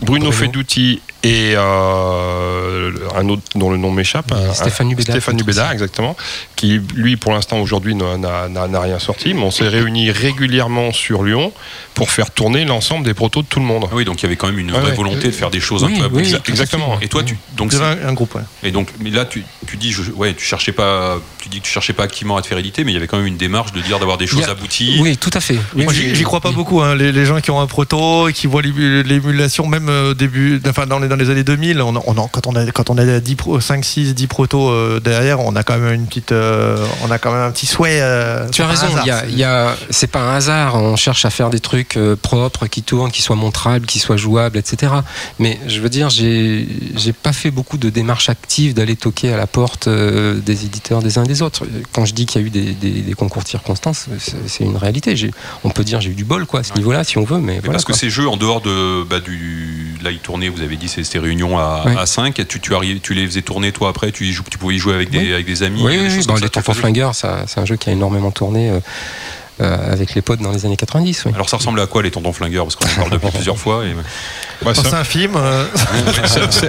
Bruno 0.00 0.26
Bruno. 0.26 0.32
Fedouti 0.32 1.00
et 1.24 1.54
euh, 1.56 2.90
un 3.16 3.28
autre 3.28 3.42
dont 3.56 3.70
le 3.70 3.76
nom 3.76 3.90
m'échappe. 3.90 4.32
Stéphane 4.52 4.88
un- 4.88 4.90
Hubeda, 4.90 5.12
Stéphane 5.12 5.36
peut-être 5.36 5.48
Hubeda, 5.48 5.64
aussi. 5.64 5.72
exactement. 5.72 6.16
Qui, 6.54 6.80
lui, 6.94 7.16
pour 7.16 7.32
l'instant, 7.32 7.58
aujourd'hui, 7.58 7.94
n'a- 7.94 8.16
n'a 8.16 8.48
n'a- 8.48 8.68
n'a 8.68 8.80
rien 8.80 8.98
sorti. 8.98 9.34
Mais 9.34 9.42
on 9.42 9.50
s'est 9.50 9.68
réunis 9.68 10.10
régulièrement 10.10 10.92
sur 10.92 11.24
Lyon 11.24 11.52
pour 11.94 12.10
faire 12.10 12.30
tourner 12.30 12.64
l'ensemble 12.64 13.04
des 13.04 13.14
protos 13.14 13.42
de 13.42 13.46
tout 13.48 13.58
le 13.60 13.66
monde. 13.66 13.86
Oui, 13.92 14.04
donc 14.04 14.20
il 14.20 14.24
y 14.24 14.26
avait 14.26 14.36
quand 14.36 14.46
même 14.48 14.58
une 14.58 14.70
Ouais, 14.70 14.78
vraie 14.88 14.96
ouais. 14.96 14.96
volonté 14.96 15.26
de 15.28 15.32
faire 15.32 15.50
des 15.50 15.60
choses 15.60 15.84
Oui, 15.84 16.00
un 16.02 16.08
peu 16.08 16.16
oui, 16.16 16.24
fait. 16.24 16.48
Exactement. 16.48 16.98
Et 17.00 17.08
toi, 17.08 17.22
tu 17.22 17.36
donc 17.56 17.72
Vous 17.72 17.80
avez 17.80 18.02
un, 18.02 18.08
un 18.08 18.12
groupe, 18.12 18.34
ouais. 18.34 18.42
et 18.62 18.70
donc 18.70 18.88
mais 19.00 19.10
là 19.10 19.24
tu, 19.24 19.44
tu 19.66 19.76
dis 19.76 19.92
je, 19.92 20.10
ouais 20.12 20.34
tu 20.34 20.44
cherchais 20.44 20.72
pas 20.72 21.18
tu 21.40 21.48
dis 21.48 21.60
que 21.60 21.64
tu 21.66 21.70
cherchais 21.72 21.92
pas 21.92 22.02
activement 22.04 22.36
à 22.36 22.42
te 22.42 22.46
faire 22.46 22.58
éditer 22.58 22.84
mais 22.84 22.90
il 22.92 22.94
y 22.94 22.96
avait 22.96 23.06
quand 23.06 23.16
même 23.18 23.26
une 23.26 23.36
démarche 23.36 23.72
de 23.72 23.80
dire 23.80 23.98
d'avoir 23.98 24.18
des 24.18 24.26
choses 24.26 24.44
a- 24.44 24.50
abouties. 24.52 24.98
Oui, 25.00 25.16
tout 25.16 25.30
à 25.32 25.40
fait. 25.40 25.58
Oui, 25.74 25.84
Moi, 25.84 25.92
j'y 25.92 26.22
crois 26.22 26.40
pas 26.40 26.48
Oui. 26.50 26.54
beaucoup. 26.54 26.80
hein. 26.82 26.94
Les, 26.94 27.12
les 27.12 27.24
gens 27.26 27.40
qui 27.40 27.50
ont 27.50 27.60
un 27.60 27.66
proto 27.66 28.28
et 28.28 28.32
qui 28.32 28.46
voient 28.46 28.62
l'ému- 28.62 29.02
l'émulation, 29.02 29.66
même 29.66 29.88
euh, 29.88 30.14
début, 30.14 30.60
enfin 30.68 30.86
dans 30.86 30.98
les, 30.98 31.08
dans 31.08 31.16
les 31.16 31.30
années 31.30 31.44
2000, 31.44 31.80
on, 31.82 31.94
on 32.06 32.24
a- 32.24 32.28
quand 32.30 32.46
on 32.46 32.54
a 32.56 32.66
quand 32.72 32.90
on 32.90 32.98
a 32.98 33.20
10 33.20 33.34
pro- 33.36 33.60
5, 33.60 33.84
6, 33.84 34.14
10 34.14 34.26
protos 34.26 34.70
euh, 34.70 35.00
derrière, 35.00 35.40
on 35.40 35.54
a 35.56 35.62
quand 35.62 35.78
même 35.78 35.92
une 35.94 36.06
petite, 36.06 36.32
euh, 36.32 36.84
on 37.04 37.10
a 37.10 37.18
quand 37.18 37.32
même 37.32 37.42
un 37.42 37.50
petit 37.50 37.66
souhait. 37.66 37.98
euh, 38.00 38.48
Tu 38.50 38.62
as 38.62 38.66
raison, 38.66 38.86
il 39.02 39.06
y 39.06 39.10
a, 39.10 39.24
il 39.26 39.38
y 39.38 39.44
a- 39.44 39.76
c'est 39.90 40.06
pas 40.10 40.20
un 40.20 40.34
hasard, 40.36 40.74
on 40.76 40.96
cherche 40.96 41.24
à 41.24 41.30
faire 41.30 41.50
des 41.50 41.60
trucs 41.60 41.96
euh, 41.96 42.16
propres, 42.16 42.66
qui 42.66 42.82
tournent, 42.82 43.10
qui 43.10 43.22
soient 43.22 43.36
montrables, 43.36 43.86
qui 43.86 43.98
soient 43.98 44.16
jouables, 44.16 44.58
etc. 44.58 44.65
Mais 45.38 45.58
je 45.66 45.80
veux 45.80 45.88
dire, 45.88 46.10
j'ai 46.10 46.66
pas 47.22 47.32
fait 47.32 47.50
beaucoup 47.50 47.78
de 47.78 47.88
démarches 47.90 48.28
actives 48.28 48.74
d'aller 48.74 48.96
toquer 48.96 49.32
à 49.32 49.36
la 49.36 49.46
porte 49.46 49.86
euh, 49.88 50.34
des 50.40 50.64
éditeurs 50.64 51.02
des 51.02 51.18
uns 51.18 51.24
et 51.24 51.28
des 51.28 51.42
autres. 51.42 51.64
Quand 51.92 52.04
je 52.04 52.14
dis 52.14 52.26
qu'il 52.26 52.40
y 52.40 52.44
a 52.44 52.46
eu 52.46 52.50
des, 52.50 52.72
des- 52.72 53.02
des 53.02 53.12
concours 53.14 53.42
de 53.42 53.48
circonstances, 53.48 54.06
c'est 54.46 54.64
une 54.64 54.76
réalité. 54.76 55.14
On 55.64 55.70
peut 55.70 55.84
dire 55.84 56.00
j'ai 56.00 56.10
eu 56.10 56.14
du 56.14 56.24
bol 56.24 56.46
quoi, 56.46 56.60
à 56.60 56.62
ce 56.62 56.72
Ouais. 56.72 56.78
niveau-là, 56.78 57.04
si 57.04 57.18
on 57.18 57.24
veut, 57.24 57.38
mais, 57.38 57.54
Mais 57.54 57.58
voilà. 57.60 57.72
parce 57.72 57.84
que 57.84 57.92
quoi. 57.92 57.98
ces 57.98 58.10
jeux 58.10 58.28
en 58.28 58.36
dehors 58.36 58.60
de 58.60 59.04
bah, 59.04 59.20
du 59.20 59.96
là 60.02 60.10
ils 60.10 60.18
tournaient 60.18 60.48
vous 60.48 60.60
avez 60.62 60.76
dit 60.76 60.88
c'était 60.88 61.18
réunion 61.18 61.58
à, 61.58 61.84
Ouais. 61.86 61.96
à 61.96 62.06
5 62.06 62.46
tu, 62.48 62.60
tu, 62.60 62.74
arrives- 62.74 63.00
tu 63.00 63.14
les 63.14 63.26
faisais 63.26 63.42
tourner 63.42 63.72
toi 63.72 63.88
après 63.88 64.12
tu, 64.12 64.26
y 64.26 64.32
joues- 64.32 64.44
tu 64.50 64.58
pouvais 64.58 64.74
y 64.74 64.78
jouer 64.78 64.94
avec 64.94 65.10
des, 65.10 65.18
Oui. 65.18 65.32
avec 65.32 65.46
des 65.46 65.62
amis 65.62 65.82
Oui, 65.82 65.92
oui, 65.98 66.08
oui. 66.10 66.16
Bon, 66.26 66.36
ça, 66.36 66.40
les 66.44 66.48
faisais 66.50 66.72
Flingueurs, 66.80 67.14
c'est 67.14 67.58
un 67.60 67.64
jeu 67.64 67.76
qui 67.76 67.88
a 67.88 67.92
énormément 67.92 68.30
tourné 68.30 68.70
euh, 68.70 68.80
euh, 69.60 69.92
avec 69.92 70.14
les 70.14 70.22
potes 70.22 70.40
dans 70.40 70.52
les 70.52 70.66
années 70.66 70.76
90. 70.76 71.24
oui. 71.26 71.32
alors 71.34 71.48
ça 71.48 71.56
ressemble 71.56 71.80
à 71.80 71.86
quoi 71.86 72.02
les 72.02 72.10
tontons 72.10 72.32
flingueurs? 72.32 72.64
Parce 72.64 72.76
qu'on 72.76 72.86
en 72.86 72.94
parle 72.94 73.10
depuis 73.10 73.30
plusieurs 73.34 73.58
fois 73.58 73.84
et... 73.84 73.94
Bah, 74.62 74.72
c'est- 74.74 74.92
un 74.94 75.04
film. 75.04 75.34
euh, 75.36 75.64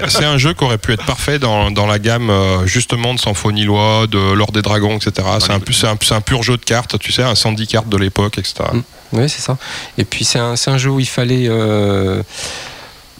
C'est- 0.08 0.24
un 0.24 0.38
jeu 0.38 0.54
qui 0.54 0.64
aurait 0.64 0.78
pu 0.78 0.92
être 0.92 1.04
parfait 1.06 1.38
dans, 1.38 1.70
dans 1.70 1.86
la 1.86 1.98
gamme 1.98 2.30
euh, 2.30 2.66
justement 2.66 3.14
de 3.14 3.18
Symphonie 3.18 3.64
Loi, 3.64 4.06
de 4.06 4.32
l'Ordre 4.32 4.52
des 4.54 4.62
Dragons, 4.62 4.96
etc. 4.96 5.26
C'est 5.40 6.14
un, 6.14 6.20
pur 6.20 6.42
jeu 6.42 6.56
de 6.56 6.64
cartes, 6.64 6.98
tu 6.98 7.12
sais, 7.12 7.22
un 7.22 7.34
Sandy 7.34 7.66
carte 7.66 7.88
de 7.88 7.96
l'époque, 7.96 8.38
etc. 8.38 8.54
Mm. 8.72 8.80
Oui, 9.12 9.28
c'est 9.28 9.40
ça. 9.40 9.56
Et 9.96 10.04
puis 10.04 10.24
c'est 10.24 10.38
un, 10.38 10.56
c'est 10.56 10.70
un 10.70 10.78
jeu 10.78 10.90
où 10.90 11.00
il 11.00 11.08
fallait. 11.08 11.46
euh, 11.48 12.22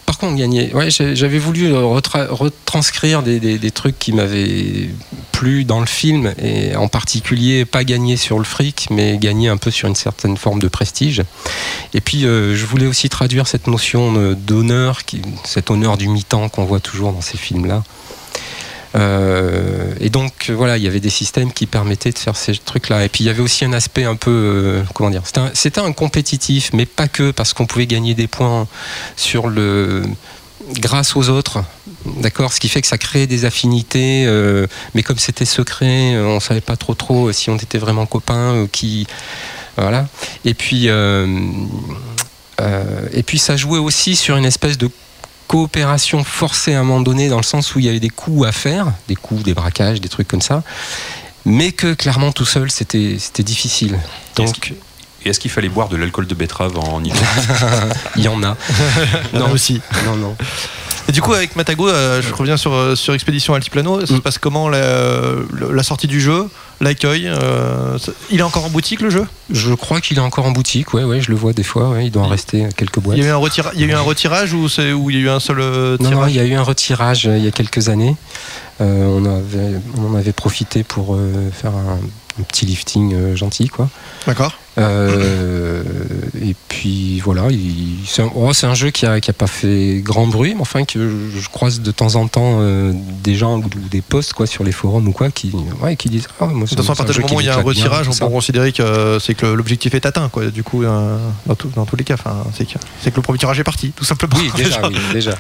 Par 0.09 0.17
contre, 0.17 0.37
gagner. 0.37 0.73
Ouais, 0.73 0.89
j'avais 0.91 1.39
voulu 1.39 1.67
euh, 1.67 1.83
retra- 1.83 2.29
retranscrire 2.31 3.23
des, 3.23 3.71
trucs 3.71 3.99
qui 3.99 4.15
m'avaient 4.15 4.89
plu 5.33 5.67
dans 5.67 5.81
le 5.81 5.87
film, 5.87 6.33
et 6.43 6.75
en 6.77 6.89
particulier 6.89 7.67
pas 7.67 7.85
gagner 7.85 8.17
sur 8.17 8.39
le 8.39 8.45
fric, 8.45 8.89
mais 8.91 9.19
gagner 9.19 9.51
un 9.51 9.59
peu 9.59 9.71
sur 9.71 9.87
une 9.87 9.95
certaine 9.95 10.39
forme 10.39 10.61
de 10.61 10.69
prestige. 10.69 11.25
Et 11.93 12.01
puis, 12.01 12.25
euh, 12.25 12.57
je 12.57 12.65
voulais 12.65 12.87
aussi 12.87 13.11
traduire 13.11 13.47
cette 13.47 13.67
notion 13.67 14.15
de- 14.15 14.33
d'honneur, 14.33 15.01
cet 15.45 15.71
honneur 15.71 15.99
du 15.99 16.09
mi-temps 16.09 16.49
qu'on 16.49 16.65
voit 16.65 16.81
toujours 16.81 17.13
dans 17.13 17.21
ces 17.21 17.37
films-là. 17.37 17.85
Euh, 18.95 19.93
et 20.01 20.11
donc 20.11 20.47
euh, 20.49 20.55
voilà, 20.55 20.77
il 20.77 20.83
y 20.83 20.87
avait 20.87 21.01
des 21.01 21.11
systèmes 21.11 21.53
qui 21.53 21.67
permettaient 21.67 22.11
de 22.11 22.19
faire 22.19 22.37
ces 22.37 22.57
trucs-là. 22.57 23.05
Et 23.05 23.09
puis 23.09 23.25
il 23.25 23.27
y 23.27 23.31
avait 23.31 23.43
aussi 23.43 23.65
un 23.65 23.73
aspect 23.73 24.05
un 24.05 24.17
peu, 24.17 24.31
euh, 24.31 24.83
comment 24.95 25.11
dire, 25.11 25.23
c'était 25.55 25.81
un, 25.81 25.93
compétitif, 25.93 26.71
mais 26.73 26.87
pas 26.87 27.09
que, 27.09 27.31
parce 27.31 27.53
qu'on 27.53 27.67
pouvait 27.67 27.87
gagner 27.87 28.15
des 28.15 28.27
points 28.27 28.67
sur 29.17 29.49
le, 29.49 30.03
grâce 30.75 31.17
aux 31.17 31.29
autres, 31.29 31.63
d'accord. 32.05 32.53
Ce 32.53 32.61
qui 32.61 32.69
fait 32.69 32.81
que 32.81 32.87
ça 32.87 32.99
créait 32.99 33.27
des 33.27 33.45
affinités, 33.45 34.27
mais 34.95 35.03
comme 35.03 35.19
c'était 35.19 35.45
secret, 35.45 36.17
on 36.19 36.41
savait 36.41 36.61
pas 36.61 36.77
trop 36.77 36.95
trop 36.95 37.33
si 37.33 37.51
on 37.51 37.57
était 37.57 37.79
vraiment 37.79 38.07
copains, 38.07 38.55
euh, 38.55 38.67
qui, 38.71 39.07
voilà. 39.77 40.07
Et 40.45 40.55
puis, 40.55 40.89
et 40.89 41.27
puis 43.25 43.39
ça 43.39 43.57
jouait 43.57 43.79
aussi 43.79 44.15
sur 44.15 44.37
une 44.37 44.45
espèce 44.45 44.79
de 44.79 44.91
coopération 45.49 46.23
forcée 46.23 46.75
à 46.75 46.81
un 46.81 46.85
moment 46.85 47.01
donné, 47.01 47.29
dans 47.29 47.39
le 47.39 47.43
sens 47.43 47.75
où 47.75 47.81
il 47.81 47.87
y 47.87 47.89
avait 47.89 47.99
des 48.01 48.11
coups 48.11 48.47
à 48.47 48.53
faire, 48.53 48.93
des 49.09 49.17
coups, 49.17 49.43
des 49.43 49.55
braquages, 49.55 50.01
des 50.01 50.09
trucs 50.09 50.29
comme 50.29 50.43
ça, 50.43 50.63
mais 51.45 51.73
que 51.73 51.95
clairement 51.95 52.31
tout 52.33 52.45
seul 52.45 52.71
c'était 52.71 53.17
c'était 53.19 53.43
difficile. 53.43 53.99
Donc 54.37 54.75
et 55.25 55.31
est-ce 55.31 55.41
qu'il 55.41 55.51
fallait 55.51 55.69
boire 55.69 55.89
de 55.89 55.97
l'alcool 55.97 56.29
de 56.29 56.35
betterave 56.37 56.79
en 56.79 57.03
hiver 57.03 57.21
il 58.17 58.23
y 58.23 58.29
en 58.29 58.41
a. 58.45 58.57
Non. 59.35 59.51
aussi. 59.51 59.81
Non, 60.07 60.15
non. 60.15 60.37
Et 61.09 61.13
du 61.13 61.21
coup, 61.21 61.33
avec 61.35 61.57
Matago, 61.57 61.89
euh, 61.89 62.23
je 62.23 62.33
reviens 62.33 62.57
sur, 62.57 62.73
euh, 62.73 62.95
sur 62.95 63.15
Expédition 63.15 63.55
Altiplano. 63.55 63.99
Ça 64.01 64.07
se 64.07 64.13
Mm. 64.13 64.21
passe 64.21 64.39
comment 64.39 64.69
la, 64.69 64.81
la 65.73 65.83
sortie 65.83 66.07
du 66.07 66.21
jeu, 66.21 66.49
l'accueil 66.81 67.27
euh, 67.27 67.99
Il 68.31 68.41
est 68.41 68.43
encore 68.43 68.65
en 68.65 68.71
boutique 68.71 69.01
le 69.01 69.11
jeu? 69.11 69.27
Je 69.51 69.73
crois 69.75 70.01
qu'il 70.01 70.17
est 70.19 70.21
encore 70.21 70.47
en 70.47 70.51
boutique, 70.53 70.95
ouais, 70.95 71.05
ouais, 71.05 71.21
je 71.21 71.31
le 71.31 71.37
vois 71.37 71.53
des 71.53 71.63
fois, 71.63 71.91
ouais, 71.91 72.07
il 72.07 72.11
doit 72.11 72.23
en 72.23 72.29
rester 72.29 72.67
quelques 72.77 72.99
boîtes. 73.01 73.17
il 73.19 73.25
y, 73.25 73.27
a 73.27 73.31
eu 73.31 73.33
un 73.33 73.37
retira- 73.39 73.71
il 73.75 73.81
y 73.81 73.85
a 73.85 73.87
eu 73.87 73.93
un 73.95 74.01
retirage 74.01 74.53
ou, 74.53 74.69
c'est- 74.69 74.93
ou 74.93 75.11
il 75.11 75.17
y 75.17 75.19
a 75.21 75.23
eu 75.23 75.29
un 75.31 75.41
seul 75.41 75.61
euh, 75.61 75.97
Non, 76.01 76.11
non, 76.11 76.17
tirage? 76.17 76.33
il 76.33 76.37
y 76.37 76.41
a 76.41 76.45
eu 76.45 76.55
un 76.55 76.63
retirage 76.63 77.27
euh, 77.27 77.37
il 77.39 77.45
y 77.45 77.49
a 77.49 77.51
quelques 77.51 77.89
années. 77.89 78.17
Euh, 78.81 79.07
on, 79.07 79.25
avait, 79.25 79.81
on 79.97 80.13
en 80.13 80.15
avait 80.15 80.33
profité 80.33 80.85
pour 80.85 81.15
euh, 81.17 81.51
faire 81.51 81.73
un, 81.75 81.99
un 82.39 82.43
petit 82.45 82.67
lifting 82.67 83.15
euh, 83.15 83.37
gentil, 83.37 83.69
quoi. 83.69 83.89
D'accord. 84.27 84.53
Euh, 84.79 85.83
et 86.41 86.55
puis 86.69 87.19
voilà, 87.21 87.47
il- 87.51 87.97
c'est 88.07 88.23
un, 88.23 88.31
oh, 88.37 88.53
c'est 88.53 88.67
un 88.67 88.75
jeu 88.75 88.91
qui 88.91 89.07
a, 89.07 89.21
qui 89.21 89.29
a 89.31 89.33
pas 89.33 89.49
fait 89.49 90.01
grand 90.05 90.27
bruit, 90.29 90.55
mais 90.55 90.61
enfin 90.61 90.85
que 90.85 91.01
je, 91.35 91.41
je 91.41 91.49
croise 91.49 91.81
de 91.81 91.91
temps 91.91 92.15
en 92.15 92.29
temps 92.29 92.59
euh, 92.61 92.93
des 93.25 93.35
gens 93.35 93.59
ou, 93.59 93.65
des 93.91 94.03
posts 94.03 94.35
quoi 94.35 94.47
sur 94.47 94.63
les 94.63 94.71
forums 94.71 95.09
ou 95.09 95.13
quoi 95.13 95.31
qui, 95.31 95.53
ouais, 95.83 95.97
qui 95.97 96.09
disent 96.09 96.29
ah, 96.41 96.47
moi, 96.47 96.65
De 96.65 96.69
toute 96.69 96.79
façon, 96.79 96.93
à 96.93 96.97
partir 96.97 97.15
du 97.15 97.21
moment 97.23 97.37
où 97.37 97.41
il 97.41 97.47
y 97.47 97.49
a 97.49 97.55
un 97.55 97.57
bien, 97.57 97.65
retirage, 97.65 98.09
on 98.09 98.15
peut 98.15 98.29
considérer 98.33 98.73
que 98.73 99.19
c'est 99.21 99.35
que 99.35 99.47
l'objectif 99.47 99.95
est 99.95 100.07
atteint. 100.07 100.29
Quoi. 100.29 100.47
Du 100.51 100.63
coup, 100.63 100.85
euh, 100.85 101.19
dans, 101.47 101.55
tout- 101.57 101.71
dans 101.75 101.85
tous 101.87 101.97
les 101.97 102.05
cas, 102.05 102.17
c'est 102.55 102.65
que, 102.67 103.17
le 103.17 103.23
premier 103.23 103.39
tirage 103.39 103.59
est 103.59 103.65
parti, 103.65 103.91
tout 103.91 104.05
simplement. 104.05 104.37
Oui, 104.39 104.51
déjà, 104.57 104.87
oui, 104.89 104.97
déjà. 105.13 105.33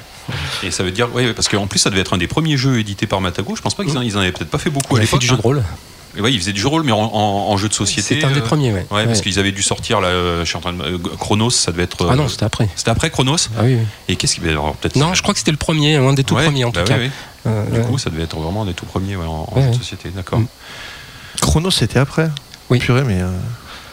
et 0.64 0.70
ça 0.72 0.82
veut 0.82 0.90
dire 0.90 1.14
ouais, 1.14 1.32
parce 1.32 1.48
qu'en 1.48 1.66
plus 1.68 1.78
ça 1.78 1.90
devait 1.90 2.00
être 2.02 2.14
un 2.14 2.18
des 2.18 2.26
premiers 2.26 2.56
jeux 2.56 2.78
édités 2.80 3.06
par 3.06 3.20
Matago 3.20 3.56
je 3.56 3.62
pense 3.62 3.74
pas 3.74 3.84
qu'ils 3.84 3.96
en, 3.96 4.02
en 4.02 4.20
avaient 4.20 4.32
peut-être 4.32 4.50
pas 4.50 4.58
fait 4.58 4.68
beaucoup 4.68 4.94
On 4.94 4.98
à 4.98 5.00
l'époque 5.00 5.20
du 5.20 5.26
jeu 5.26 5.34
de 5.34 5.38
hein. 5.38 5.42
rôle. 5.42 5.62
Et 6.18 6.20
ouais, 6.20 6.32
ils 6.32 6.38
faisaient 6.40 6.52
du 6.52 6.58
jeu 6.60 6.64
de 6.66 6.70
rôle 6.70 6.82
mais 6.82 6.90
en, 6.92 6.98
en- 6.98 7.50
en 7.50 7.56
jeu 7.56 7.68
de 7.68 7.74
société 7.74 8.18
C'est 8.20 8.24
un 8.26 8.32
des 8.32 8.40
euh, 8.40 8.42
premiers, 8.42 8.72
ouais. 8.72 8.84
Ouais, 8.90 9.06
parce 9.06 9.20
qu'ils 9.20 9.38
avaient 9.38 9.52
dû 9.52 9.62
sortir 9.62 10.00
là, 10.00 10.08
euh, 10.08 10.40
je 10.40 10.48
suis 10.48 10.56
en 10.56 10.60
train 10.60 10.72
de 10.72 10.82
euh, 10.82 10.98
Chronos, 11.18 11.50
ça 11.50 11.70
devait 11.70 11.84
être. 11.84 12.08
Ah 12.10 12.16
non, 12.16 12.26
c'était 12.28 12.44
après. 12.44 12.68
c'était 12.74 12.90
après 12.90 13.08
Chronos. 13.10 13.36
Ah 13.56 13.60
oui, 13.62 13.76
oui. 13.76 13.86
Et 14.08 14.16
qu'est-ce 14.16 14.34
qui 14.40 14.48
alors, 14.48 14.74
peut-être 14.74 14.96
Non, 14.96 15.14
je 15.14 15.22
crois 15.22 15.32
que 15.32 15.38
c'était 15.38 15.52
le 15.52 15.56
premier, 15.56 15.94
un 15.96 16.12
des 16.14 16.24
tout 16.24 16.34
Ouais, 16.34 16.44
premiers 16.44 16.64
en 16.64 16.70
bah 16.70 16.82
tout 16.82 16.90
ouais, 16.92 16.98
cas. 16.98 17.02
ouais. 17.04 17.10
Euh, 17.46 17.64
Du 17.70 17.78
ouais. 17.78 17.84
coup, 17.86 17.98
ça 17.98 18.10
devait 18.10 18.24
être 18.24 18.36
vraiment 18.36 18.62
un 18.62 18.66
des 18.66 18.74
tout 18.74 18.84
premiers 18.86 19.14
ouais, 19.16 19.24
en, 19.26 19.48
en 19.50 19.56
Ouais, 19.56 19.62
jeu 19.62 19.68
de 19.70 19.74
société, 19.76 20.08
d'accord. 20.10 20.40
Mm. 20.40 20.46
Chronos, 21.40 21.70
c'était 21.70 22.00
après. 22.00 22.28
Oui. 22.68 22.78
Purée, 22.80 23.04
mais. 23.04 23.20
euh, 23.22 23.30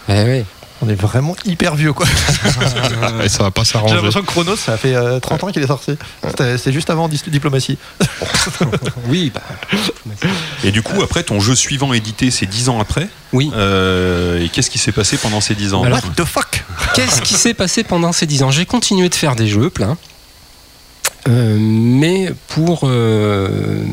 Eh 0.09 0.11
ouais. 0.13 0.45
On 0.85 0.89
est 0.89 0.95
vraiment 0.95 1.35
hyper 1.45 1.75
vieux 1.75 1.93
quoi. 1.93 2.05
Et 3.23 3.29
ça 3.29 3.43
va 3.43 3.51
pas 3.51 3.63
J'ai 3.63 3.71
s'arranger. 3.71 3.95
l'impression 3.95 4.21
que 4.21 4.27
Chronos, 4.27 4.55
ça 4.55 4.77
fait 4.77 4.93
euh, 4.95 5.19
30 5.19 5.43
ans 5.45 5.47
qu'il 5.51 5.63
est 5.63 5.67
sorti. 5.67 5.97
C'est 6.57 6.71
juste 6.71 6.89
avant 6.89 7.07
Diplomatie. 7.07 7.77
Oui, 9.07 9.31
bah, 9.33 9.41
Et 10.63 10.71
du 10.71 10.81
coup, 10.81 11.01
après, 11.01 11.23
ton 11.23 11.39
jeu 11.39 11.55
suivant 11.55 11.93
édité, 11.93 12.31
c'est 12.31 12.45
10 12.45 12.69
ans 12.69 12.79
après. 12.79 13.07
oui. 13.33 13.51
Euh, 13.55 14.43
et 14.43 14.49
qu'est-ce 14.49 14.69
qui 14.69 14.77
s'est 14.77 14.91
passé 14.91 15.17
pendant 15.17 15.41
ces 15.41 15.55
10 15.55 15.73
ans? 15.73 15.83
Alors- 15.83 15.99
What 16.03 16.11
the 16.15 16.25
fuck? 16.25 16.63
Qu'est-ce 16.93 17.21
qui 17.21 17.33
s'est 17.35 17.53
passé 17.53 17.83
pendant 17.83 18.11
ces 18.11 18.25
10 18.25 18.43
ans? 18.43 18.51
J'ai 18.51 18.65
continué 18.65 19.09
de 19.09 19.15
faire 19.15 19.35
des 19.35 19.47
jeux, 19.47 19.69
plein. 19.69 19.97
Euh, 21.27 21.57
mais 21.59 22.31
pour, 22.47 22.81
euh, 22.83 23.83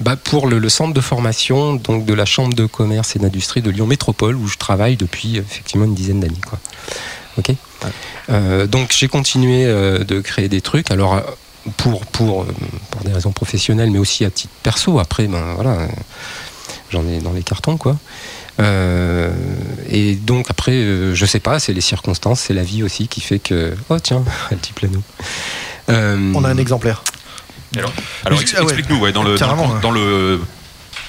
bah, 0.00 0.16
pour 0.16 0.46
le, 0.46 0.58
le 0.58 0.68
centre 0.68 0.92
de 0.92 1.00
formation 1.00 1.74
donc 1.74 2.04
de 2.04 2.12
la 2.12 2.26
Chambre 2.26 2.54
de 2.54 2.66
commerce 2.66 3.16
et 3.16 3.18
d'industrie 3.18 3.62
de 3.62 3.70
Lyon 3.70 3.86
Métropole, 3.86 4.36
où 4.36 4.46
je 4.46 4.56
travaille 4.56 4.96
depuis 4.96 5.38
effectivement 5.38 5.86
une 5.86 5.94
dizaine 5.94 6.20
d'années. 6.20 6.34
quoi. 6.46 6.58
Ok? 7.38 7.52
Euh, 8.30 8.66
donc 8.66 8.94
j'ai 8.96 9.08
continué 9.08 9.64
euh, 9.64 10.04
de 10.04 10.20
créer 10.20 10.48
des 10.48 10.60
trucs. 10.60 10.90
Alors 10.90 11.14
euh, 11.14 11.20
pour, 11.76 12.04
pour, 12.06 12.42
euh, 12.42 12.46
pour 12.90 13.02
des 13.02 13.12
raisons 13.12 13.32
professionnelles, 13.32 13.90
mais 13.90 13.98
aussi 13.98 14.24
à 14.24 14.30
titre 14.30 14.52
perso. 14.62 14.98
Après, 14.98 15.26
ben 15.26 15.54
voilà, 15.54 15.72
euh, 15.80 15.86
j'en 16.90 17.06
ai 17.08 17.18
dans 17.20 17.32
les 17.32 17.42
cartons, 17.42 17.76
quoi. 17.76 17.96
Euh, 18.60 19.30
et 19.90 20.14
donc 20.14 20.46
après, 20.48 20.72
euh, 20.72 21.14
je 21.14 21.26
sais 21.26 21.40
pas, 21.40 21.58
c'est 21.58 21.72
les 21.74 21.80
circonstances, 21.80 22.40
c'est 22.40 22.54
la 22.54 22.62
vie 22.62 22.82
aussi 22.82 23.08
qui 23.08 23.20
fait 23.20 23.38
que. 23.38 23.74
Oh 23.88 23.98
tiens, 23.98 24.24
un 24.50 24.56
petit 24.56 24.72
plano. 24.72 25.02
Euh, 25.88 26.32
On 26.34 26.44
a 26.44 26.48
un 26.48 26.58
exemplaire. 26.58 27.02
Alors, 27.76 27.92
ah 28.24 28.30
explique-nous, 28.32 28.98
ouais, 28.98 29.12
dans, 29.12 29.22
le, 29.22 29.32
dans, 29.32 29.38
Carrément, 29.38 29.68
le, 29.68 29.74
hein. 29.74 29.78
dans 29.82 29.90
le 29.90 30.40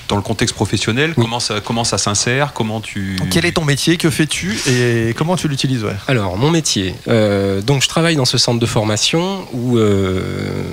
dans 0.10 0.16
le 0.16 0.22
contexte 0.22 0.56
professionnel, 0.56 1.13
Oui. 1.18 1.24
comment 1.24 1.40
ça 1.40 1.60
comment 1.62 1.84
ça 1.84 1.98
s'insère, 1.98 2.54
comment 2.54 2.82
tu 2.82 3.18
Quel 3.30 3.46
est 3.46 3.54
ton 3.54 3.66
métier 3.66 3.98
Que 3.98 4.10
fais-tu 4.10 4.58
Et 4.68 5.13
comment 5.18 5.36
tu 5.36 5.48
l'utilises 5.48 5.84
ouais. 5.84 5.96
Alors, 6.08 6.38
mon 6.38 6.50
métier. 6.50 6.96
Euh, 7.08 7.62
donc, 7.62 7.84
je 7.84 7.88
travaille 7.90 8.16
dans 8.16 8.26
ce 8.26 8.38
centre 8.38 8.60
de 8.60 8.66
formation 8.66 9.46
où 9.54 9.78
euh, 9.78 10.63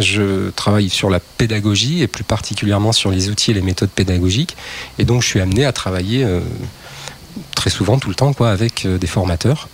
je 0.00 0.50
travaille 0.50 0.88
sur 0.88 1.10
la 1.10 1.20
pédagogie 1.20 2.02
et 2.02 2.06
plus 2.06 2.24
particulièrement 2.24 2.92
sur 2.92 3.10
les 3.10 3.28
outils 3.28 3.50
et 3.50 3.54
les 3.54 3.62
méthodes 3.62 3.90
pédagogiques. 3.90 4.56
Et 4.98 5.04
donc, 5.04 5.22
je 5.22 5.26
suis 5.28 5.40
amené 5.40 5.64
à 5.64 5.72
travailler 5.72 6.24
euh, 6.24 6.40
très 7.54 7.70
souvent, 7.70 7.98
tout 7.98 8.08
le 8.08 8.14
temps, 8.14 8.32
quoi, 8.32 8.50
avec 8.50 8.86
euh, 8.86 8.98
des 8.98 9.06
formateurs. 9.06 9.68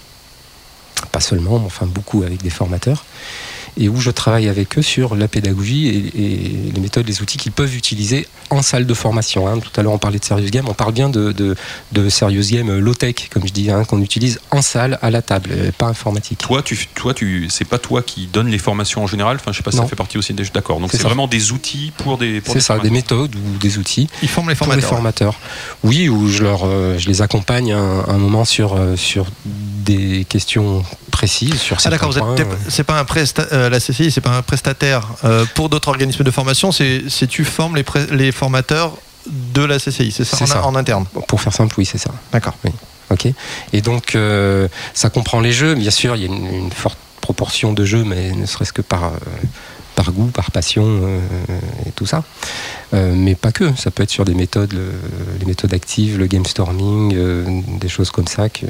Pas 1.12 1.20
seulement, 1.20 1.58
mais 1.58 1.66
enfin 1.66 1.86
beaucoup 1.86 2.22
avec 2.22 2.42
des 2.42 2.50
formateurs. 2.50 3.04
Et 3.78 3.88
où 3.88 4.00
je 4.00 4.10
travaille 4.10 4.48
avec 4.48 4.78
eux 4.78 4.82
sur 4.82 5.14
la 5.14 5.28
pédagogie 5.28 5.88
et, 5.88 6.22
et 6.22 6.72
les 6.74 6.80
méthodes, 6.80 7.06
les 7.06 7.22
outils 7.22 7.38
qu'ils 7.38 7.52
peuvent 7.52 7.74
utiliser 7.76 8.26
en 8.50 8.62
salle 8.62 8.86
de 8.86 8.94
formation. 8.94 9.46
hein. 9.48 9.58
Tout 9.60 9.70
à 9.78 9.82
l'heure, 9.82 9.92
on 9.92 9.98
parlait 9.98 10.18
de 10.18 10.24
Serious 10.24 10.50
Game. 10.50 10.68
On 10.68 10.74
parle 10.74 10.92
bien 10.92 11.08
de, 11.08 11.32
de, 11.32 11.54
de 11.92 12.08
Serious 12.08 12.50
Game 12.50 12.68
euh, 12.68 12.80
low-tech, 12.80 13.28
comme 13.30 13.46
je 13.46 13.52
dis, 13.52 13.70
hein, 13.70 13.84
qu'on 13.84 14.00
utilise 14.02 14.40
en 14.50 14.60
salle, 14.62 14.98
à 15.02 15.10
la 15.10 15.22
table, 15.22 15.50
euh, 15.52 15.70
pas 15.76 15.86
informatique. 15.86 16.38
toi 16.38 16.62
tu 16.62 16.88
toi 16.94 17.14
tu 17.14 17.46
c'est 17.48 17.64
pas 17.64 17.78
toi 17.78 18.02
qui 18.02 18.26
donne 18.26 18.48
les 18.48 18.58
formations 18.58 19.04
en 19.04 19.06
général, 19.06 19.36
enfin 19.36 19.52
je 19.52 19.58
sais 19.58 19.62
pas 19.62 19.70
si 19.70 19.76
Non. 19.76 19.84
ça 19.84 19.88
fait 19.88 19.96
partie 19.96 20.18
aussi 20.18 20.34
des 20.34 20.44
d'accord. 20.52 20.80
Donc 20.80 20.90
C'est 20.90 21.02
vraiment 21.02 21.28
des 21.28 21.52
outils 21.52 21.92
pour 21.98 22.18
des 22.18 22.40
pour 22.40 22.54
C'est 22.54 22.60
ça, 22.60 22.74
des 22.78 22.88
formateurs. 22.88 23.18
méthodes 23.18 23.36
ou 23.36 23.58
des 23.58 23.78
outils 23.78 24.08
Ils 24.22 24.28
forment 24.28 24.48
les 24.50 24.54
pour 24.56 24.66
les 24.74 24.80
formateurs. 24.80 25.34
formateurs. 25.34 25.40
Oui, 25.84 26.08
où 26.08 26.28
je, 26.28 26.42
leur, 26.42 26.62
euh, 26.64 26.98
je 26.98 27.08
les 27.08 27.22
accompagne 27.22 27.72
un, 27.72 28.04
un 28.08 28.18
moment 28.18 28.44
sur, 28.44 28.74
euh, 28.74 28.96
sur 28.96 29.26
des 29.80 30.24
questions 30.28 30.84
précises, 31.10 31.60
sur 31.60 31.76
Ah 31.76 31.80
certains 31.80 32.08
d'accord, 32.08 32.14
points. 32.14 32.36
êtes- 32.36 32.46
c'est 32.68 32.84
pas 32.84 32.98
un 32.98 33.04
presta- 33.04 33.46
euh, 33.52 33.68
la 33.68 33.80
CCI, 33.80 34.10
c'est 34.10 34.20
pas 34.20 34.36
un 34.36 34.42
prestataire 34.42 35.08
euh, 35.24 35.44
pour 35.54 35.68
d'autres 35.68 35.88
organismes 35.88 36.24
de 36.24 36.30
formation, 36.30 36.72
c'est 36.72 37.02
tu 37.28 37.44
formes 37.44 37.76
les, 38.10 38.32
formateurs 38.32 38.96
de 39.28 39.62
la 39.64 39.78
CCI, 39.78 40.12
c'est 40.12 40.24
ça, 40.24 40.42
en, 40.42 40.46
ça. 40.46 40.64
en 40.66 40.74
interne? 40.76 41.04
Pour 41.28 41.40
faire 41.40 41.52
simple, 41.52 41.74
oui, 41.78 41.84
c'est 41.86 41.98
ça. 41.98 42.10
D'accord. 42.32 42.54
Ok. 43.10 43.26
Et 43.72 43.80
donc, 43.80 44.14
euh, 44.14 44.68
ça 44.94 45.10
comprend 45.10 45.40
les 45.40 45.52
jeux. 45.52 45.74
Bien 45.74 45.90
sûr, 45.90 46.14
il 46.16 46.22
y 46.22 46.24
a 46.24 46.28
une, 46.28 46.46
une 46.46 46.70
forte 46.72 46.98
proportion 47.20 47.72
de 47.72 47.84
jeux, 47.84 48.04
mais 48.04 48.32
ne 48.32 48.46
serait-ce 48.46 48.72
que 48.72 48.82
par, 48.82 49.12
par 50.02 50.12
goût, 50.12 50.30
par 50.32 50.50
passion 50.50 50.82
euh, 50.86 51.18
et 51.86 51.90
tout 51.92 52.06
ça. 52.06 52.24
Euh, 52.94 53.12
mais 53.14 53.34
pas 53.34 53.52
que. 53.52 53.66
Ça 53.76 53.90
peut 53.90 54.02
être 54.02 54.10
sur 54.10 54.24
des 54.24 54.32
méthodes, 54.34 54.72
le- 54.72 54.92
les 55.38 55.44
méthodes 55.44 55.74
actives, 55.74 56.18
le 56.18 56.26
game 56.26 56.46
storming, 56.46 57.12
euh, 57.14 57.44
des 57.78 57.88
choses 57.90 58.10
comme 58.10 58.26
ça 58.26 58.48
que- 58.48 58.64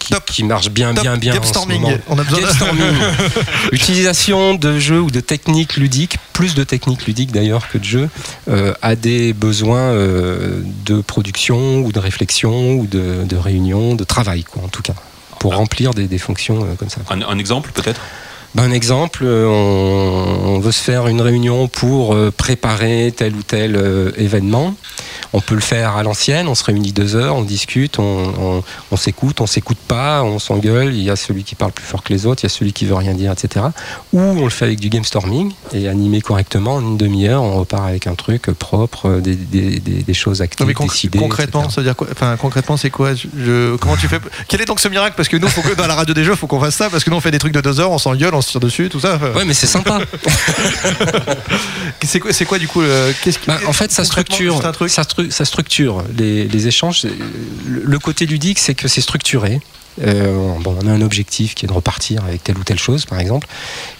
qui, 0.00 0.08
Top. 0.12 0.24
qui 0.26 0.42
marchent 0.42 0.70
bien, 0.70 0.92
Top, 0.94 1.04
bien, 1.04 1.16
bien. 1.16 1.34
game 1.34 1.42
en 1.44 1.46
storming, 1.46 1.84
on 2.08 2.18
a 2.18 2.24
besoin 2.24 2.40
Game 2.40 2.48
de- 2.48 2.54
storming. 2.54 2.94
Utilisation 3.72 4.54
de 4.54 4.78
jeux 4.80 5.00
ou 5.00 5.10
de 5.12 5.20
techniques 5.20 5.76
ludiques, 5.76 6.16
plus 6.32 6.54
de 6.56 6.64
techniques 6.64 7.06
ludiques 7.06 7.30
d'ailleurs 7.32 7.68
que 7.68 7.78
de 7.78 7.84
jeux, 7.84 8.08
euh, 8.48 8.74
à 8.82 8.96
des 8.96 9.32
besoins 9.32 9.92
euh, 9.92 10.60
de 10.86 11.00
production 11.00 11.78
ou 11.84 11.92
de 11.92 12.00
réflexion 12.00 12.72
ou 12.74 12.86
de, 12.86 13.24
de 13.24 13.36
réunion, 13.36 13.94
de 13.94 14.04
travail, 14.04 14.42
quoi, 14.44 14.62
en 14.64 14.68
tout 14.68 14.82
cas, 14.82 14.94
pour 15.38 15.54
remplir 15.54 15.94
des, 15.94 16.08
des 16.08 16.18
fonctions 16.18 16.64
euh, 16.64 16.74
comme 16.76 16.90
ça. 16.90 17.00
Un, 17.10 17.22
un 17.22 17.38
exemple 17.38 17.70
peut-être? 17.72 18.00
Un 18.56 18.72
exemple, 18.72 19.24
euh, 19.24 19.46
on, 19.46 20.58
veut 20.58 20.72
se 20.72 20.82
faire 20.82 21.06
une 21.06 21.20
réunion 21.20 21.68
pour 21.68 22.14
euh, 22.14 22.30
préparer 22.30 23.12
tel 23.16 23.34
ou 23.34 23.42
tel 23.42 23.76
euh, 23.76 24.10
événement. 24.16 24.74
On 25.32 25.40
peut 25.40 25.54
le 25.54 25.60
faire 25.60 25.96
à 25.96 26.02
l'ancienne, 26.02 26.48
on 26.48 26.54
se 26.54 26.64
réunit 26.64 26.92
deux 26.92 27.16
heures, 27.16 27.36
on 27.36 27.42
discute, 27.42 27.98
on, 27.98 28.32
on- 28.38 28.64
on 28.90 28.96
s'écoute, 28.96 29.40
on 29.40 29.46
s'écoute 29.46 29.78
pas, 29.88 30.22
on 30.22 30.38
s'engueule, 30.38 30.94
il 30.94 31.02
y 31.02 31.10
a 31.10 31.16
celui 31.16 31.44
qui 31.44 31.54
parle 31.54 31.72
plus 31.72 31.84
fort 31.84 32.02
que 32.02 32.12
les 32.12 32.26
autres, 32.26 32.42
il 32.42 32.46
y 32.46 32.52
a 32.52 32.54
celui 32.54 32.72
qui 32.72 32.84
veut 32.86 32.94
rien 32.94 33.14
dire, 33.14 33.32
etc. 33.32 33.66
Ou 34.12 34.20
on 34.20 34.44
le 34.44 34.50
fait 34.50 34.64
avec 34.66 34.80
du 34.80 34.88
game 34.88 35.04
storming 35.04 35.52
et 35.72 35.88
animé 35.88 36.20
correctement, 36.20 36.76
en 36.76 36.80
une 36.80 36.96
demi-heure, 36.96 37.42
on 37.42 37.58
repart 37.58 37.84
avec 37.88 38.06
un 38.06 38.14
truc 38.14 38.42
propre, 38.52 39.06
euh, 39.08 39.20
des, 39.20 39.34
des- 39.36 39.80
des- 39.80 40.02
des 40.02 40.14
choses 40.14 40.40
actives, 40.42 40.66
Non, 40.66 40.72
mais 40.78 40.86
décidées. 40.86 41.18
concrètement, 41.18 41.60
etc. 41.62 41.74
ça 41.74 41.80
veut 41.80 41.86
dire 41.86 41.96
quoi 41.96 42.06
Enfin, 42.12 42.36
concrètement, 42.36 42.76
c'est 42.76 42.90
quoi 42.90 43.14
je, 43.14 43.76
Comment 43.76 43.96
tu 43.96 44.08
fais 44.08 44.18
Quel 44.48 44.60
est 44.60 44.64
donc 44.66 44.80
ce 44.80 44.88
miracle? 44.88 45.14
Parce 45.16 45.28
que 45.28 45.36
nous, 45.36 45.48
faut 45.48 45.62
que 45.62 45.74
dans 45.74 45.86
la 45.86 45.94
radio 45.94 46.14
des 46.14 46.24
jeux, 46.24 46.34
faut 46.34 46.46
qu'on 46.46 46.60
fasse 46.60 46.74
ça. 46.76 46.88
Parce 46.90 47.04
que 47.04 47.10
nous, 47.10 47.16
on 47.16 47.20
fait 47.20 47.30
des 47.30 47.38
trucs 47.38 47.52
de 47.52 47.60
deux 47.60 47.80
heures, 47.80 47.90
on 47.90 47.98
s'engueule, 47.98 48.34
on 48.34 48.40
se 48.40 48.50
tire 48.50 48.60
dessus, 48.60 48.88
tout 48.88 49.00
ça. 49.00 49.18
Ouais, 49.36 49.44
mais 49.44 49.54
c'est 49.54 49.66
sympa. 49.66 49.98
C'est 52.02 52.44
quoi, 52.46 52.58
du 52.58 52.68
coup 52.68 52.82
qui 53.22 53.30
Bah, 53.46 53.58
en 53.66 53.72
fait, 53.72 53.90
ça 53.92 54.04
structure, 54.04 54.52
juste 54.54 54.64
un 54.64 54.72
truc? 54.72 54.90
ça, 54.90 55.04
ça 55.30 55.44
structure 55.44 56.04
les, 56.16 56.66
échanges. 56.66 57.06
Le 57.66 57.98
côté 57.98 58.26
ludique, 58.26 58.58
c'est 58.58 58.74
que 58.74 58.88
c'est 58.88 59.00
structuré. 59.00 59.60
Euh, 60.02 60.54
bon, 60.60 60.76
on 60.82 60.86
a 60.86 60.92
un 60.92 61.00
objectif 61.00 61.54
qui 61.54 61.64
est 61.64 61.68
de 61.68 61.72
repartir 61.72 62.24
avec 62.24 62.44
telle 62.44 62.58
ou 62.58 62.64
telle 62.64 62.78
chose, 62.78 63.04
par 63.04 63.18
exemple. 63.20 63.46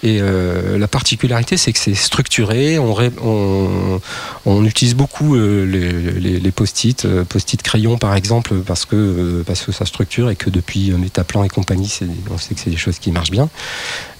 Et 0.02 0.18
euh, 0.20 0.78
la 0.78 0.88
particularité, 0.88 1.56
c'est 1.56 1.72
que 1.72 1.78
c'est 1.78 1.94
structuré. 1.94 2.78
On, 2.78 4.00
on, 4.46 4.64
utilise 4.64 4.94
beaucoup 4.94 5.36
euh, 5.36 5.64
les, 5.64 6.38
les- 6.40 6.50
post-it, 6.50 7.06
post-it 7.24 7.62
crayon, 7.62 7.98
par 7.98 8.14
exemple, 8.14 8.54
parce 8.66 8.84
que, 8.84 9.42
parce 9.46 9.62
que 9.62 9.72
ça 9.72 9.86
structure 9.86 10.30
et 10.30 10.36
que 10.36 10.50
depuis 10.50 10.90
Métaplan 10.92 11.44
et 11.44 11.48
compagnie, 11.48 11.92
on 12.30 12.38
sait 12.38 12.54
que 12.54 12.60
c'est 12.60 12.70
des 12.70 12.76
choses 12.76 12.98
qui 12.98 13.12
marchent 13.12 13.30
bien. 13.30 13.48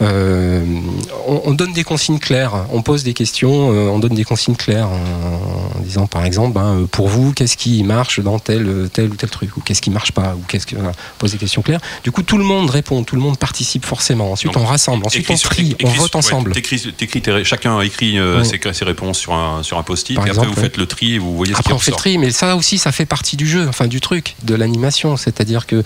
On, 0.00 1.42
on 1.44 1.52
donne 1.52 1.72
des 1.72 1.84
consignes 1.84 2.18
claires, 2.18 2.66
on 2.72 2.82
pose 2.82 3.02
des 3.02 3.14
questions, 3.14 3.68
on 3.68 3.98
donne 3.98 4.14
des 4.14 4.24
consignes 4.24 4.56
claires 4.56 4.88
en, 4.88 5.80
disant 5.80 6.06
par 6.06 6.24
exemple, 6.24 6.54
ben, 6.54 6.86
pour 6.90 7.08
vous, 7.08 7.32
qu'est-ce 7.32 7.56
qui 7.56 7.82
marche 7.82 8.20
dans 8.20 8.38
tel, 8.38 8.88
tel 8.92 9.10
ou 9.10 9.14
tel 9.16 9.30
truc, 9.30 9.56
ou 9.56 9.60
qu'est-ce 9.60 9.82
qui 9.82 9.90
marche 9.90 10.12
pas, 10.12 10.34
ou 10.36 10.42
qu'est-ce 10.46 10.66
que. 10.66 10.76
pose 11.18 11.32
des 11.32 11.38
questions. 11.38 11.62
Du 12.04 12.11
coup, 12.11 12.22
tout 12.22 12.38
le 12.38 12.44
monde 12.44 12.70
répond, 12.70 13.02
tout 13.04 13.14
le 13.16 13.20
monde 13.22 13.37
participe 13.38 13.85
forcément. 13.85 14.33
Ensuite, 14.33 14.52
Donc, 14.54 14.62
on 14.62 14.66
rassemble, 14.66 15.04
ensuite 15.07 15.28
on 15.31 15.37
trie, 15.37 15.76
on 15.85 15.88
vote 15.88 16.11
ouais, 16.12 16.16
ensemble. 16.16 16.52
t'écris- 16.52 16.92
t'écris 16.92 17.22
ré- 17.26 17.44
chacun 17.44 17.81
écrit 17.81 18.18
euh, 18.18 18.42
ses, 18.44 18.61
ses 18.72 18.85
réponses 18.85 19.18
sur 19.18 19.33
un, 19.35 19.62
sur 19.62 19.78
un 19.78 19.83
post-it, 19.83 20.12
et 20.12 20.14
Par 20.16 20.24
après 20.24 20.31
exemple, 20.31 20.48
vous 20.48 20.54
ouais. 20.57 20.62
faites 20.62 20.76
le 20.76 20.87
tri 20.87 21.14
et 21.14 21.18
vous 21.18 21.37
voyez 21.37 21.52
ce 21.52 21.57
qui 21.57 21.61
Après, 21.61 21.74
on 21.74 21.78
fait 21.78 21.90
le 21.90 21.96
tri, 21.96 22.18
mais 22.18 22.31
ça 22.31 22.57
aussi, 22.57 22.78
ça 22.78 22.92
fait 22.92 23.07
partie 23.07 23.37
du 23.37 23.46
jeu, 23.46 23.66
enfin 23.68 23.87
du 23.87 24.00
truc, 24.00 24.35
de 24.44 24.54
l'animation. 24.54 25.16
C'est-à-dire 25.16 25.66
que 25.66 25.83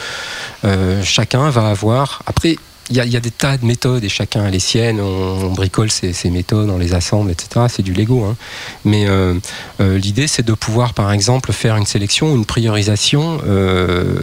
euh, 0.65 1.03
chacun 1.05 1.51
va 1.51 1.69
avoir. 1.69 2.23
Après, 2.27 2.57
il 2.91 2.97
y, 2.97 3.01
a- 3.01 3.05
il 3.05 3.13
y 3.13 3.17
a 3.17 3.21
des 3.21 3.31
tas 3.31 3.57
de 3.57 3.65
méthodes 3.65 4.03
et 4.05 4.09
chacun 4.09 4.43
a 4.45 4.51
les 4.51 4.59
siennes. 4.59 5.01
On, 5.01 5.05
on 5.47 5.53
bricole 5.53 5.91
ses, 5.91 6.13
ses 6.13 6.31
méthodes, 6.31 6.69
on 6.69 6.79
les 6.79 6.95
assemble, 6.95 7.31
etc. 7.31 7.67
C'est 7.69 7.83
du 7.83 7.93
Lego. 7.93 8.25
hein. 8.25 8.37
Mais 8.85 9.07
euh, 9.09 9.35
euh, 9.81 9.99
l'idée, 9.99 10.27
c'est 10.27 10.45
de 10.45 10.53
pouvoir, 10.53 10.93
par 10.93 11.13
exemple, 11.13 11.53
faire 11.53 11.77
une 11.77 11.87
sélection, 11.87 12.35
une 12.35 12.45
priorisation, 12.45 13.41
euh, 13.47 14.19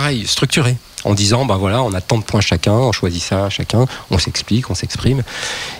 pareil, 0.00 0.26
structurée. 0.26 0.76
En 1.04 1.14
disant, 1.14 1.44
ben 1.46 1.56
voilà, 1.56 1.82
on 1.82 1.92
a 1.94 2.00
tant 2.00 2.18
de 2.18 2.24
points 2.24 2.40
chacun, 2.42 2.72
on 2.72 2.92
choisit 2.92 3.22
ça 3.22 3.48
chacun, 3.48 3.86
on 4.10 4.18
s'explique, 4.18 4.68
on 4.70 4.74
s'exprime. 4.74 5.22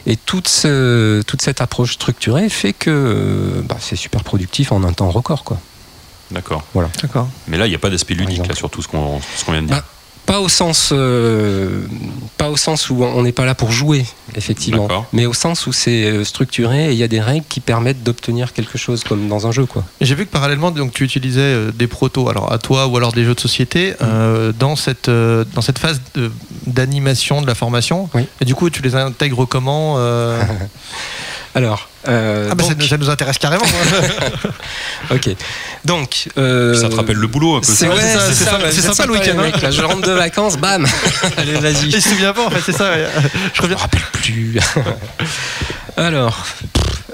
Et 0.06 0.16
toute, 0.16 0.48
ce- 0.48 1.20
toute 1.26 1.42
cette 1.42 1.60
approche 1.60 1.92
structurée 1.94 2.48
fait 2.48 2.72
que 2.72 2.90
euh, 2.90 3.62
bah, 3.62 3.76
c'est 3.80 3.96
super 3.96 4.24
productif 4.24 4.72
en 4.72 4.82
un 4.84 4.92
temps 4.94 5.10
record. 5.10 5.44
Quoi. 5.44 5.58
D'accord. 6.30 6.62
D'accord. 7.02 7.28
Mais 7.48 7.58
là, 7.58 7.66
il 7.66 7.70
n'y 7.70 7.74
a 7.74 7.78
pas 7.78 7.90
d'aspect 7.90 8.14
ludique 8.14 8.46
là, 8.46 8.54
sur 8.54 8.70
tout 8.70 8.80
ce 8.82 8.88
qu'on 8.88 9.20
ce 9.36 9.44
qu'on 9.44 9.52
vient 9.52 9.62
de 9.62 9.66
dire. 9.68 9.76
Bah, 9.76 9.84
Pas 10.26 10.40
au 10.40 10.48
sens, 10.48 10.90
euh, 10.92 11.82
pas 12.38 12.50
au 12.50 12.56
sens 12.56 12.88
où 12.88 13.02
on 13.02 13.22
n'est 13.22 13.32
pas 13.32 13.44
là 13.44 13.56
pour 13.56 13.72
jouer, 13.72 14.04
effectivement, 14.36 14.86
mais 15.12 15.26
au 15.26 15.32
sens 15.32 15.66
où 15.66 15.72
c'est 15.72 16.04
euh, 16.04 16.24
structuré 16.24 16.90
et 16.90 16.92
il 16.92 16.98
y 16.98 17.02
a 17.02 17.08
des 17.08 17.20
règles 17.20 17.44
qui 17.48 17.58
permettent 17.58 18.04
d'obtenir 18.04 18.52
quelque 18.52 18.78
chose 18.78 19.02
comme 19.02 19.26
dans 19.28 19.48
un 19.48 19.50
jeu, 19.52 19.66
quoi. 19.66 19.82
J'ai 20.00 20.14
vu 20.14 20.26
que 20.26 20.30
parallèlement, 20.30 20.70
donc, 20.70 20.92
tu 20.92 21.02
utilisais 21.04 21.40
euh, 21.40 21.72
des 21.72 21.88
protos, 21.88 22.28
alors 22.28 22.52
à 22.52 22.58
toi 22.58 22.86
ou 22.86 22.96
alors 22.96 23.12
des 23.12 23.24
jeux 23.24 23.34
de 23.34 23.40
société, 23.40 23.90
Mm. 23.90 23.94
euh, 24.02 24.52
dans, 24.56 24.76
cette, 24.76 25.08
euh, 25.08 25.44
dans 25.54 25.62
cette 25.62 25.78
phase 25.80 26.00
de- 26.14 26.30
d'animation 26.66 27.42
de 27.42 27.46
la 27.48 27.54
formation. 27.56 28.08
Oui. 28.14 28.22
Et 28.40 28.44
du 28.44 28.54
coup, 28.54 28.70
tu 28.70 28.82
les 28.82 28.94
intègres 28.94 29.46
comment 29.48 29.96
euh, 29.98 30.40
Alors, 31.54 31.88
euh, 32.08 32.48
Ah 32.50 32.54
bah 32.54 32.62
ça, 32.64 32.74
nous, 32.78 32.86
ça 32.86 32.96
nous 32.96 33.10
intéresse 33.10 33.38
carrément. 33.38 33.64
hein. 33.64 34.48
ok. 35.14 35.30
Donc, 35.84 36.28
euh, 36.38 36.74
Ça 36.80 36.88
te 36.88 36.94
rappelle 36.94 37.16
le 37.16 37.26
boulot 37.26 37.56
un 37.56 37.60
peu. 37.60 37.66
C'est 37.66 37.86
ça. 37.86 37.88
ouais, 37.92 37.96
êtes 38.00 38.34
sympa 38.34 38.66
le 38.66 38.70
sympa, 38.72 39.06
week-end, 39.08 39.60
là, 39.62 39.70
je 39.72 39.82
rentre 39.82 40.06
de 40.06 40.12
vacances, 40.12 40.56
bam 40.58 40.86
Allez, 41.36 41.54
vas-y. 41.54 41.86
Il 41.88 42.00
se 42.02 42.10
souvient 42.10 42.32
pas 42.32 42.46
en 42.46 42.50
fait, 42.50 42.60
c'est 42.64 42.76
ça. 42.76 42.90
ouais. 42.90 43.06
Je 43.52 43.56
Je 43.56 43.62
reviens. 43.62 43.76
me 43.76 43.80
rappelle 43.82 44.00
plus. 44.12 44.58
Alors, 45.96 46.46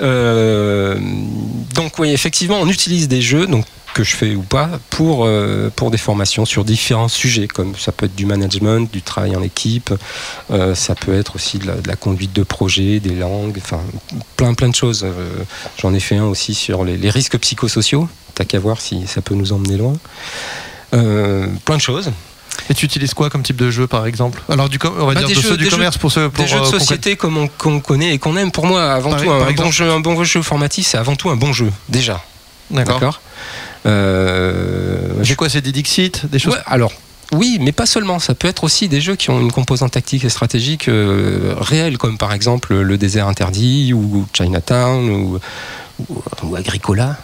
donc 0.01 1.99
oui, 1.99 2.11
effectivement, 2.13 2.59
on 2.61 2.69
utilise 2.69 3.09
des 3.09 3.23
jeux, 3.23 3.47
donc 3.47 3.65
que 3.97 4.05
je 4.05 4.15
fais 4.15 4.35
ou 4.35 4.43
pas, 4.43 4.69
pour, 4.91 5.25
euh, 5.25 5.71
pour 5.75 5.91
des 5.91 5.97
formations 5.97 6.45
sur 6.45 6.67
différents 6.67 7.09
sujets, 7.09 7.49
comme 7.49 7.75
ça 7.77 7.93
peut 7.93 8.05
être 8.05 8.15
du 8.15 8.27
management, 8.27 8.93
du 8.93 9.01
travail 9.01 9.35
en 9.35 9.43
équipe, 9.43 9.91
euh, 10.51 10.75
ça 10.75 10.95
peut 10.95 11.15
être 11.15 11.37
aussi 11.37 11.59
de 11.59 11.67
la, 11.87 11.97
conduite 11.97 12.35
de 12.35 12.43
projet, 12.43 13.01
des 13.01 13.15
langues, 13.15 13.57
enfin 13.57 13.81
plein 14.37 14.53
plein 14.53 14.69
de 14.69 14.75
choses. 14.75 15.03
Euh, 15.03 15.31
J'en 15.79 15.95
ai 15.95 16.01
fait 16.01 16.17
un 16.17 16.27
aussi 16.27 16.53
sur 16.53 16.85
les, 16.85 17.09
risques 17.09 17.39
psychosociaux, 17.39 18.07
t'as 18.35 18.45
qu'à 18.45 18.59
voir 18.59 18.83
si 18.83 19.07
ça 19.07 19.23
peut 19.23 19.35
nous 19.35 19.55
emmener 19.55 19.79
loin. 19.79 19.95
Euh, 20.93 21.47
plein 21.65 21.77
de 21.77 21.83
choses. 21.83 22.11
Et 22.71 22.75
tu 22.75 22.85
utilises 22.87 23.15
quoi 23.15 23.31
comme 23.31 23.43
type 23.43 23.57
de 23.57 23.71
jeu 23.71 23.87
par 23.87 24.07
exemple? 24.07 24.43
Alors 24.49 24.69
du 24.69 24.79
on 24.85 25.07
va 25.07 25.15
Bah, 25.15 25.21
dire 25.21 25.29
des 25.29 25.35
de 25.35 25.41
jeux- 25.41 25.49
ceux 25.51 25.57
du 25.57 25.65
jeux- 25.65 25.71
commerce 25.71 25.99
pour 25.99 26.11
ceux 26.11 26.29
pour 26.31 26.45
des 26.45 26.51
jeux 26.51 26.57
de 26.59 26.63
euh, 26.65 26.71
qu'on 26.71 26.79
société 26.79 27.17
comme 27.17 27.37
on, 27.37 27.49
qu'on 27.49 27.81
connaît 27.81 28.15
et 28.15 28.19
qu'on 28.19 28.37
aime. 28.37 28.51
Pour 28.51 28.67
moi, 28.67 28.93
avant 28.93 29.15
tout, 29.15 29.31
un, 29.31 29.53
bon 29.53 29.71
jeu, 29.71 29.91
un 29.91 30.01
bon 30.01 30.23
jeu 30.25 30.43
formatif, 30.43 30.87
c'est 30.87 30.99
avant 30.99 31.17
tout 31.17 31.31
un 31.31 31.37
bon 31.37 31.53
jeu, 31.53 31.71
déjà. 31.89 32.23
D'accord. 32.71 33.21
Euh, 33.87 35.23
C'est 35.25 35.37
quoi 35.37 35.49
C'est 35.49 35.61
des 35.61 35.73
Dixit, 35.73 36.27
des 36.27 36.39
choses 36.39 36.55
ouais, 36.55 36.61
Alors, 36.67 36.93
oui, 37.33 37.59
mais 37.61 37.73
pas 37.73 37.87
seulement. 37.87 38.19
Ça 38.19 38.35
peut 38.35 38.49
être 38.49 38.65
aussi 38.65 38.89
des 38.89 39.01
jeux 39.01 39.17
qui 39.17 39.31
ont 39.31 39.41
une 39.41 39.53
composante 39.53 39.93
tactique 39.93 40.25
et 40.25 40.29
stratégique 40.29 40.89
euh, 40.89 41.55
réelle, 41.59 41.99
comme 41.99 42.19
par 42.19 42.33
exemple 42.33 42.75
le 42.75 42.99
désert 42.99 43.29
interdit 43.29 43.93
ou 43.93 44.27
Chinatown 44.33 45.09
ou, 45.11 45.39
ou, 46.09 46.23
ou 46.43 46.57
Agricola. 46.57 47.17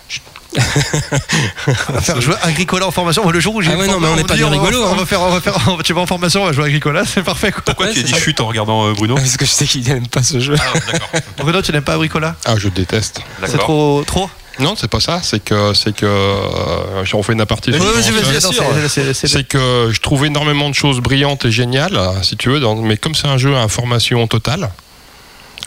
On 1.88 1.92
va 1.92 2.00
faire 2.00 2.20
jouer 2.20 2.34
Agricola 2.42 2.86
en 2.86 2.90
formation. 2.90 3.28
Le 3.30 3.40
jour 3.40 3.54
où 3.54 3.62
j'ai 3.62 3.72
Ah 3.72 3.76
ouais, 3.76 3.86
non, 3.86 4.00
mais 4.00 4.08
on 4.08 4.16
n'est 4.16 4.24
pas 4.24 4.34
on 4.34 4.38
va- 4.38 4.48
rigolos, 4.50 4.82
On 4.84 4.92
hein. 4.92 4.96
va 4.96 5.06
faire, 5.06 5.20
on 5.22 5.30
va 5.30 5.40
faire, 5.40 5.56
on 5.68 5.76
va- 5.76 5.82
tu 5.82 5.92
vas 5.92 6.00
en 6.00 6.06
formation, 6.06 6.42
on 6.42 6.46
va 6.46 6.52
jouer 6.52 6.64
à 6.64 6.66
Agricola, 6.66 7.04
c'est 7.06 7.22
parfait 7.22 7.52
quoi. 7.52 7.62
Pourquoi 7.64 7.86
Ouais, 7.86 7.92
tu 7.92 8.00
as 8.00 8.02
dit 8.02 8.12
ça. 8.12 8.18
chute 8.18 8.40
en 8.40 8.46
regardant 8.46 8.86
euh, 8.88 8.92
Bruno 8.92 9.14
Parce 9.22 9.36
que 9.36 9.44
je 9.44 9.50
sais 9.50 9.66
qu'il 9.66 9.82
n'aime 9.84 10.06
pas 10.08 10.22
ce 10.22 10.40
jeu. 10.40 10.54
Ah. 10.58 11.18
Bruno, 11.38 11.62
tu 11.62 11.72
n'aimes 11.72 11.82
pas 11.84 11.94
Agricola? 11.94 12.36
Ah, 12.44 12.54
je 12.56 12.68
déteste. 12.68 13.20
C'est 13.46 13.58
trop, 13.58 14.02
trop? 14.06 14.28
Non, 14.58 14.74
c'est 14.78 14.88
pas 14.90 15.00
ça. 15.00 15.20
C'est 15.22 15.42
que, 15.42 15.72
c'est 15.72 15.94
que, 15.96 16.04
euh, 16.04 17.04
on 17.14 17.22
fait 17.22 17.32
une 17.32 17.40
aparté. 17.40 17.70
Bien 17.70 17.80
c'est- 19.14 19.48
que 19.48 19.88
je 19.90 20.00
trouve 20.00 20.26
énormément 20.26 20.68
de 20.68 20.74
choses 20.74 21.00
brillantes 21.00 21.46
et 21.46 21.50
géniales, 21.50 21.98
si 22.22 22.36
tu 22.36 22.50
veux, 22.50 22.60
dans- 22.60 22.76
mais 22.76 22.98
comme 22.98 23.14
c'est 23.14 23.28
un 23.28 23.38
jeu 23.38 23.56
à 23.56 23.60
information 23.62 24.26
totale, 24.26 24.70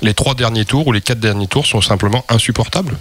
les 0.01 0.13
trois 0.13 0.36
derniers 0.36 0.65
tours 0.65 0.88
ou 0.88 0.91
les 0.91 1.01
quatre 1.01 1.19
derniers 1.19 1.47
tours 1.47 1.65
sont 1.65 1.81
simplement 1.81 2.25
insupportables. 2.29 2.97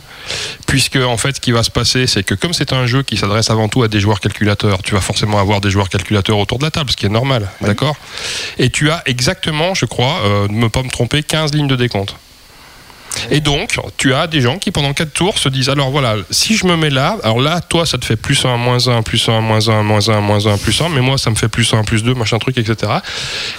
Puisque, 0.67 0.97
en 0.97 1.17
fait, 1.17 1.37
ce 1.37 1.41
qui 1.41 1.53
va 1.53 1.63
se 1.63 1.71
passer, 1.71 2.07
c'est 2.07 2.23
que 2.23 2.35
comme 2.35 2.53
c'est 2.53 2.73
un 2.73 2.87
jeu 2.87 3.03
qui 3.03 3.17
s'adresse 3.17 3.51
avant 3.51 3.69
tout 3.69 3.83
à 3.83 3.89
des 3.89 4.01
joueurs 4.01 4.21
calculateurs, 4.21 4.83
tu 4.83 4.95
vas 4.95 5.01
forcément 5.01 5.39
avoir 5.39 5.61
des 5.61 5.71
joueurs 5.71 5.89
calculateurs 5.89 6.39
autour 6.39 6.59
de 6.59 6.65
la 6.65 6.71
table, 6.71 6.91
ce 6.91 6.97
qui 6.97 7.07
est 7.07 7.11
normal, 7.11 7.49
d'accord? 7.61 7.97
Et 8.59 8.71
tu 8.71 8.91
as 8.91 9.03
exactement, 9.07 9.75
je 9.75 9.87
crois, 9.87 10.21
euh, 10.25 10.49
ne 10.49 10.55
me 10.55 10.69
pas 10.69 10.83
me 10.83 10.91
tromper, 10.91 11.23
15 11.23 11.55
lignes 11.55 11.69
de 11.69 11.77
décompte. 11.77 12.17
Et 13.31 13.41
donc, 13.41 13.77
tu 13.97 14.15
as 14.15 14.27
des 14.27 14.41
gens 14.41 14.59
qui, 14.59 14.71
pendant 14.71 14.93
4 14.93 15.13
tours, 15.13 15.39
se 15.39 15.49
disent 15.49 15.69
alors 15.69 15.91
voilà, 15.91 16.17
si 16.31 16.57
je 16.57 16.67
me 16.67 16.77
mets 16.77 16.91
là, 16.91 17.17
alors 17.23 17.41
là, 17.41 17.61
toi, 17.61 17.87
ça 17.87 17.99
te 17.99 18.05
fait 18.05 18.17
plus 18.17 18.45
1, 18.45 18.57
moins 18.57 18.87
1, 18.89 19.03
plus 19.03 19.29
1, 19.29 19.41
moins 19.41 19.69
1, 19.69 19.83
moins 19.83 20.09
1, 20.09 20.21
moins 20.21 20.47
1, 20.47 20.59
plus 20.59 20.81
1, 20.81 20.89
mais 20.91 21.01
moi, 21.01 21.19
ça 21.19 21.31
me 21.31 21.35
fait 21.37 21.49
plus 21.49 21.73
1, 21.73 21.85
plus 21.85 22.03
2, 22.03 22.15
machin 22.15 22.39
truc, 22.39 22.59
etc. 22.59 22.93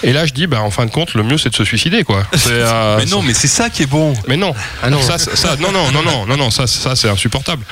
Et 0.02 0.12
là, 0.12 0.26
je 0.26 0.32
dis, 0.32 0.46
bah, 0.46 0.60
en 0.62 0.70
fin 0.70 0.86
de 0.86 0.90
compte, 0.90 1.14
le 1.14 1.22
mieux, 1.22 1.38
c'est 1.38 1.50
de 1.50 1.54
se 1.56 1.64
suicider, 1.64 2.04
quoi. 2.04 2.24
C'est, 2.36 2.50
euh, 2.52 2.96
Mais 2.98 3.06
non, 3.06 3.22
mais 3.22 3.34
c'est 3.34 3.48
ça 3.48 3.70
qui 3.70 3.82
est 3.82 3.86
bon. 3.86 4.14
mais 4.28 4.36
non. 4.36 4.54
Ah 4.82 4.90
non. 4.90 5.00
Ça, 5.02 5.18
ça, 5.18 5.34
ça- 5.36 5.56
non, 5.56 5.72
non, 5.72 5.90
non, 5.92 6.02
non, 6.02 6.26
non, 6.26 6.36
non, 6.36 6.50
ça, 6.50 6.66
ça 6.66 6.94
c'est 6.96 7.08
insupportable. 7.08 7.64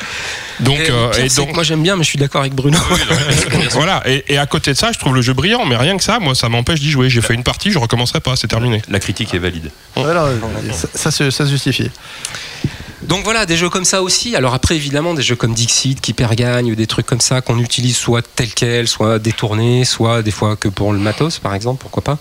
Donc, 0.60 0.78
Et, 0.78 0.90
euh, 0.90 1.12
et 1.12 1.28
donc, 1.28 1.54
moi 1.54 1.62
j'aime 1.62 1.82
bien, 1.82 1.96
mais 1.96 2.04
je 2.04 2.08
suis 2.08 2.18
d'accord 2.18 2.40
avec 2.42 2.54
Bruno. 2.54 2.78
voilà. 3.72 4.02
Et, 4.06 4.24
et 4.28 4.38
à 4.38 4.46
côté 4.46 4.72
de 4.72 4.76
ça, 4.76 4.92
je 4.92 4.98
trouve 4.98 5.14
le 5.14 5.22
jeu 5.22 5.32
brillant, 5.32 5.64
mais 5.66 5.76
rien 5.76 5.96
que 5.96 6.02
ça, 6.04 6.18
moi, 6.20 6.34
ça 6.34 6.48
m'empêche 6.48 6.80
d'y 6.80 6.90
jouer. 6.90 7.10
J'ai 7.10 7.20
fait 7.20 7.34
une 7.34 7.42
partie, 7.42 7.70
je 7.70 7.78
recommencerai 7.78 8.20
pas, 8.20 8.36
c'est 8.36 8.48
terminé. 8.48 8.82
La 8.88 9.00
critique 9.00 9.34
est 9.34 9.38
valide. 9.38 9.70
Voilà, 9.96 10.28
ça, 10.72 10.88
ça 10.94 11.10
se, 11.10 11.30
ça 11.30 11.44
se 11.44 11.50
justifie. 11.50 11.90
Donc 13.08 13.24
voilà, 13.24 13.46
des 13.46 13.56
jeux 13.56 13.68
comme 13.68 13.84
ça 13.84 14.02
aussi. 14.02 14.34
Alors 14.36 14.54
après, 14.54 14.76
évidemment, 14.76 15.14
des 15.14 15.22
jeux 15.22 15.36
comme 15.36 15.54
Dixit, 15.54 16.00
Keeper 16.00 16.34
Gagne, 16.34 16.74
des 16.74 16.86
trucs 16.86 17.06
comme 17.06 17.20
ça 17.20 17.40
qu'on 17.40 17.58
utilise 17.58 17.96
soit 17.96 18.22
tel 18.22 18.48
quel, 18.54 18.88
soit 18.88 19.18
détournés, 19.18 19.84
soit 19.84 20.22
des 20.22 20.30
fois 20.30 20.56
que 20.56 20.68
pour 20.68 20.92
le 20.92 20.98
matos, 20.98 21.38
par 21.38 21.54
exemple, 21.54 21.80
pourquoi 21.80 22.02
pas. 22.02 22.18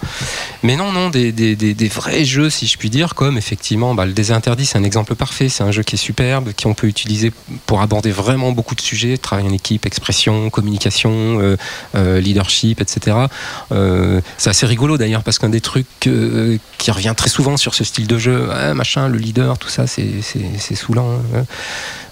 Mais 0.61 0.75
non, 0.75 0.91
non, 0.91 1.09
des, 1.09 1.31
des, 1.31 1.55
des, 1.55 1.87
vrais 1.87 2.25
jeux, 2.25 2.49
si 2.49 2.67
je 2.67 2.77
puis 2.77 2.89
dire, 2.89 3.15
comme 3.15 3.37
effectivement, 3.37 3.95
bah, 3.95 4.05
le 4.05 4.13
Désert 4.13 4.37
Interdit, 4.37 4.65
c'est 4.65 4.77
un 4.77 4.83
exemple 4.83 5.15
parfait. 5.15 5.49
C'est 5.49 5.63
un 5.63 5.71
jeu 5.71 5.83
qui 5.83 5.95
est 5.95 5.97
superbe, 5.97 6.53
qui 6.53 6.67
on 6.67 6.73
peut 6.73 6.87
utiliser 6.87 7.31
pour 7.65 7.81
aborder 7.81 8.11
vraiment 8.11 8.51
beaucoup 8.51 8.75
de 8.75 8.81
sujets, 8.81 9.17
travail 9.17 9.45
en 9.47 9.53
équipe, 9.53 9.85
expression, 9.85 10.49
communication, 10.49 11.39
euh, 11.39 11.57
euh, 11.95 12.19
leadership, 12.19 12.81
etc. 12.81 13.17
Euh, 13.71 14.21
c'est 14.37 14.49
assez 14.49 14.65
rigolo 14.65 14.97
d'ailleurs, 14.97 15.23
parce 15.23 15.39
qu'un 15.39 15.49
des 15.49 15.61
trucs 15.61 15.87
qui 15.99 16.91
revient 16.91 17.13
très 17.15 17.29
souvent 17.29 17.57
sur 17.57 17.73
ce 17.73 17.83
style 17.83 18.07
de 18.07 18.17
jeu, 18.17 18.49
ah, 18.51 18.73
machin, 18.73 19.07
le 19.07 19.17
leader, 19.17 19.57
tout 19.57 19.69
ça, 19.69 19.87
c'est 19.87 20.21
c'est 20.75 20.85
saoulant. 20.85 21.19
hein. 21.35 21.45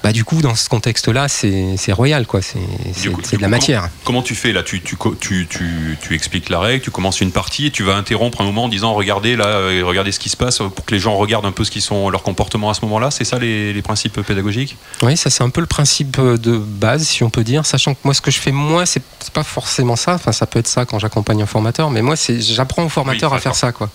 Bah, 0.03 0.11
du 0.11 0.23
coup, 0.23 0.41
dans 0.41 0.55
ce 0.55 0.67
contexte-là, 0.67 1.27
c'est 1.27 1.75
c'est 1.77 1.91
royal, 1.91 2.25
quoi. 2.25 2.41
C'est 2.41 2.57
de 2.57 3.41
la 3.41 3.47
matière. 3.47 3.89
Comment 4.03 4.23
tu 4.23 4.33
fais 4.33 4.51
là? 4.51 4.63
Tu, 4.63 4.81
tu, 4.81 4.97
tu, 5.19 5.47
tu, 5.47 6.15
expliques 6.15 6.49
la 6.49 6.59
règle, 6.59 6.83
tu 6.83 6.91
commences 6.91 7.21
une 7.21 7.31
partie 7.31 7.67
et 7.67 7.71
tu 7.71 7.83
vas 7.83 7.95
interrompre 7.95 8.41
un 8.41 8.45
moment 8.45 8.65
en 8.65 8.69
disant 8.69 8.93
regardez 8.93 9.35
là, 9.35 9.45
euh, 9.45 9.83
regardez 9.85 10.11
ce 10.11 10.19
qui 10.19 10.29
se 10.29 10.37
passe 10.37 10.57
pour 10.57 10.85
que 10.85 10.93
les 10.93 10.99
gens 10.99 11.15
regardent 11.17 11.45
un 11.45 11.51
peu 11.51 11.63
ce 11.63 11.71
qui 11.71 11.81
sont 11.81 12.09
leur 12.09 12.23
comportement 12.23 12.69
à 12.69 12.73
ce 12.73 12.81
moment-là. 12.81 13.11
C'est 13.11 13.25
ça 13.25 13.37
les, 13.37 13.73
les 13.73 13.81
principes 13.81 14.21
pédagogiques? 14.21 14.75
Oui, 15.03 15.15
ça 15.17 15.29
c'est 15.29 15.43
un 15.43 15.49
peu 15.49 15.61
le 15.61 15.67
principe 15.67 16.19
de 16.19 16.57
base, 16.57 17.03
si 17.03 17.23
on 17.23 17.29
peut 17.29 17.43
dire, 17.43 17.65
sachant 17.65 17.93
que 17.93 17.99
moi 18.03 18.13
ce 18.13 18.21
que 18.21 18.31
je 18.31 18.39
fais 18.39 18.51
moi, 18.51 18.85
c'est 18.85 19.03
pas 19.33 19.43
forcément 19.43 19.95
ça. 19.95 20.15
Enfin, 20.15 20.31
ça 20.31 20.47
peut 20.47 20.59
être 20.59 20.67
ça 20.67 20.85
quand 20.85 20.99
j'accompagne 20.99 21.43
un 21.43 21.47
formateur, 21.47 21.91
mais 21.91 22.01
moi 22.01 22.15
c'est 22.15 22.41
j'apprends 22.41 22.83
au 22.83 22.89
formateur 22.89 23.31
Oui, 23.31 23.37
à 23.37 23.39
faire 23.39 23.55
ça, 23.55 23.71
quoi. 23.71 23.89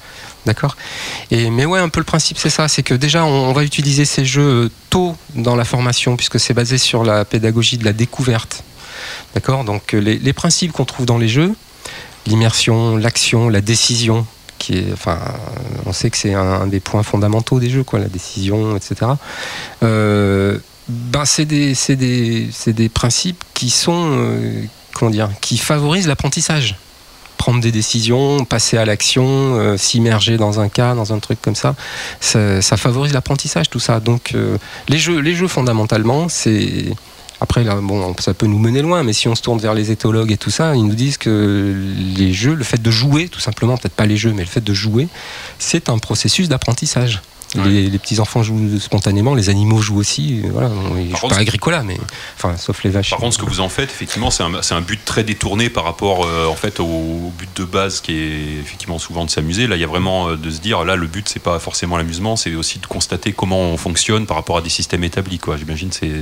D'accord? 0.46 0.76
Et 1.32 1.50
mais 1.50 1.64
ouais, 1.64 1.80
un 1.80 1.88
peu 1.88 1.98
le 1.98 2.04
principe 2.04 2.38
c'est 2.38 2.50
ça, 2.50 2.68
c'est 2.68 2.84
que 2.84 2.94
déjà 2.94 3.24
on, 3.24 3.50
on 3.50 3.52
va 3.52 3.64
utiliser 3.64 4.04
ces 4.04 4.24
jeux 4.24 4.70
dans 5.34 5.56
la 5.56 5.64
formation 5.64 6.16
puisque 6.16 6.40
c'est 6.40 6.54
basé 6.54 6.78
sur 6.78 7.04
la 7.04 7.24
pédagogie 7.24 7.78
de 7.78 7.84
la 7.84 7.92
découverte. 7.92 8.62
D'accord? 9.34 9.64
Donc 9.64 9.94
euh, 9.94 9.98
les, 9.98 10.32
principes 10.32 10.72
qu'on 10.72 10.84
trouve 10.84 11.06
dans 11.06 11.18
les 11.18 11.28
jeux, 11.28 11.54
l'immersion, 12.26 12.96
l'action, 12.96 13.48
la 13.48 13.60
décision, 13.60 14.26
qui 14.58 14.78
est, 14.78 14.92
enfin, 14.92 15.18
on 15.84 15.92
sait 15.92 16.10
que 16.10 16.16
c'est 16.16 16.34
un, 16.34 16.66
des 16.66 16.80
points 16.80 17.02
fondamentaux 17.02 17.60
des 17.60 17.68
jeux, 17.70 17.84
quoi, 17.84 17.98
la 17.98 18.08
décision, 18.08 18.76
etc. 18.76 19.12
Euh, 19.82 20.58
ben 20.88 21.24
c'est 21.24 21.44
des, 21.44 21.74
des, 21.88 22.48
des 22.66 22.88
principes 22.88 23.44
qui 23.54 23.70
sont, 23.70 24.16
euh, 24.18 24.62
comment 24.94 25.10
dire, 25.10 25.30
qui 25.40 25.58
favorisent 25.58 26.06
l'apprentissage. 26.06 26.76
Prendre 27.38 27.60
des 27.60 27.72
décisions, 27.72 28.44
passer 28.44 28.76
à 28.76 28.84
l'action, 28.84 29.26
euh, 29.26 29.76
s'immerger 29.76 30.36
dans 30.36 30.60
un 30.60 30.68
cas, 30.68 30.94
dans 30.94 31.12
un 31.12 31.18
truc 31.18 31.40
comme 31.40 31.54
ça, 31.54 31.74
ça, 32.20 32.60
favorise 32.76 33.12
l'apprentissage, 33.12 33.70
tout 33.70 33.80
ça. 33.80 34.00
Donc 34.00 34.32
euh, 34.34 34.58
les 34.88 34.98
jeux, 34.98 35.20
les 35.20 35.34
jeux 35.34 35.48
fondamentalement, 35.48 36.28
c'est 36.28 36.86
après, 37.40 37.64
là, 37.64 37.76
bon, 37.82 38.14
ça 38.18 38.32
peut 38.32 38.46
nous 38.46 38.58
mener 38.58 38.80
loin, 38.80 39.02
mais 39.02 39.12
si 39.12 39.28
on 39.28 39.34
se 39.34 39.42
tourne 39.42 39.58
vers 39.58 39.74
les 39.74 39.90
éthologues 39.90 40.32
et 40.32 40.38
tout 40.38 40.50
ça, 40.50 40.74
ils 40.74 40.84
nous 40.86 40.94
disent 40.94 41.18
que 41.18 41.74
les 42.16 42.32
jeux, 42.32 42.54
le 42.54 42.64
fait 42.64 42.80
de 42.80 42.90
jouer, 42.90 43.28
tout 43.28 43.40
simplement, 43.40 43.76
peut-être 43.76 43.94
pas 43.94 44.06
les 44.06 44.16
jeux, 44.16 44.32
mais 44.32 44.42
le 44.42 44.48
fait 44.48 44.64
de 44.64 44.72
jouer, 44.72 45.08
c'est 45.58 45.90
un 45.90 45.98
processus 45.98 46.48
d'apprentissage. 46.48 47.20
Les, 47.64 47.88
les 47.88 47.98
petits 47.98 48.20
enfants 48.20 48.42
jouent 48.42 48.78
spontanément, 48.78 49.34
les 49.34 49.48
animaux 49.48 49.80
jouent 49.80 49.98
aussi. 49.98 50.42
euh, 50.44 50.48
Voilà, 50.52 50.70
ils 50.98 51.10
jouent 51.10 51.16
contre, 51.16 51.34
pas 51.34 51.40
agricola, 51.40 51.82
mais 51.82 51.98
enfin, 52.36 52.56
sauf 52.56 52.82
les 52.84 52.90
vaches. 52.90 53.10
Par 53.10 53.18
contre, 53.18 53.34
ce 53.34 53.38
que 53.38 53.46
vous 53.46 53.60
en 53.60 53.68
faites, 53.68 53.90
effectivement, 53.90 54.30
c'est 54.30 54.42
un, 54.42 54.80
but 54.80 55.04
très 55.04 55.24
détourné 55.24 55.70
par 55.70 55.84
rapport 55.84 56.24
euh, 56.24 56.46
en 56.46 56.54
fait, 56.54 56.80
au, 56.80 57.32
but 57.38 57.48
de 57.56 57.64
base 57.64 58.00
qui 58.00 58.12
est 58.12 58.60
effectivement 58.60 58.98
souvent 58.98 59.24
de 59.24 59.30
s'amuser. 59.30 59.66
Là, 59.66 59.76
il 59.76 59.80
y 59.80 59.84
a 59.84 59.88
vraiment 59.88 60.28
euh, 60.28 60.36
de 60.36 60.50
se 60.50 60.60
dire, 60.60 60.84
là, 60.84 60.96
le 60.96 61.06
but, 61.06 61.28
c'est 61.28 61.42
pas 61.42 61.58
forcément 61.58 61.96
l'amusement, 61.96 62.36
c'est 62.36 62.54
aussi 62.54 62.78
de 62.78 62.86
constater 62.86 63.32
comment 63.32 63.60
on 63.60 63.76
fonctionne 63.76 64.26
par 64.26 64.36
rapport 64.36 64.58
à 64.58 64.60
des 64.62 64.70
systèmes 64.70 65.04
établis. 65.04 65.38
quoi. 65.38 65.56
J'imagine 65.56 65.90
c'est. 65.92 66.12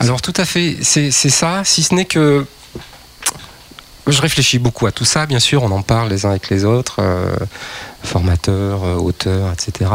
Alors 0.00 0.20
tout 0.20 0.34
à 0.36 0.44
fait, 0.44 0.78
c'est 0.82 1.10
ça, 1.10 1.62
si 1.64 1.82
ce 1.82 1.94
n'est 1.94 2.04
que 2.04 2.46
je 4.08 4.20
réfléchis 4.20 4.58
beaucoup 4.58 4.86
à 4.86 4.92
tout 4.92 5.04
ça, 5.04 5.26
bien 5.26 5.38
sûr, 5.38 5.62
on 5.62 5.70
en 5.70 5.82
parle 5.82 6.08
les 6.10 6.26
uns 6.26 6.30
avec 6.30 6.50
les 6.50 6.64
autres, 6.64 6.96
euh, 6.98 7.36
formateurs, 8.02 8.82
auteurs, 9.02 9.52
etc. 9.52 9.90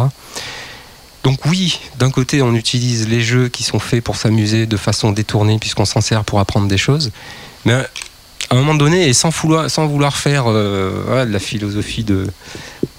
Donc 1.28 1.46
oui, 1.46 1.78
d'un 2.00 2.10
côté, 2.10 2.42
on 2.42 2.54
utilise 2.56 3.10
les 3.10 3.20
jeux 3.22 3.50
qui 3.50 3.64
sont 3.64 3.80
faits 3.80 4.02
pour 4.02 4.16
s'amuser 4.16 4.66
de 4.66 4.78
façon 4.78 5.12
détournée, 5.12 5.60
puisqu'on 5.60 5.84
s'en 5.84 6.00
sert 6.00 6.24
pour 6.24 6.40
apprendre 6.40 6.70
des 6.70 6.78
choses, 6.78 7.12
mais 7.66 7.74
à 7.74 7.86
un 8.52 8.56
moment 8.56 8.76
donné, 8.76 9.10
et 9.10 9.14
sans 9.14 9.30
vouloir, 9.30 9.70
sans 9.70 9.88
vouloir 9.88 10.16
faire 10.16 10.46
euh, 10.48 11.04
voilà, 11.06 11.26
de 11.26 11.34
la 11.34 11.40
philosophie 11.40 12.06
de, 12.06 12.28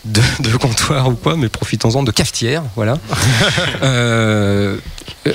de, 0.04 0.20
de 0.40 0.56
comptoir 0.58 1.08
ou 1.08 1.14
quoi, 1.14 1.36
mais 1.36 1.48
profitons-en 1.48 2.02
de 2.02 2.10
cafetière, 2.10 2.64
voilà. 2.76 2.98
Euh, 3.82 4.76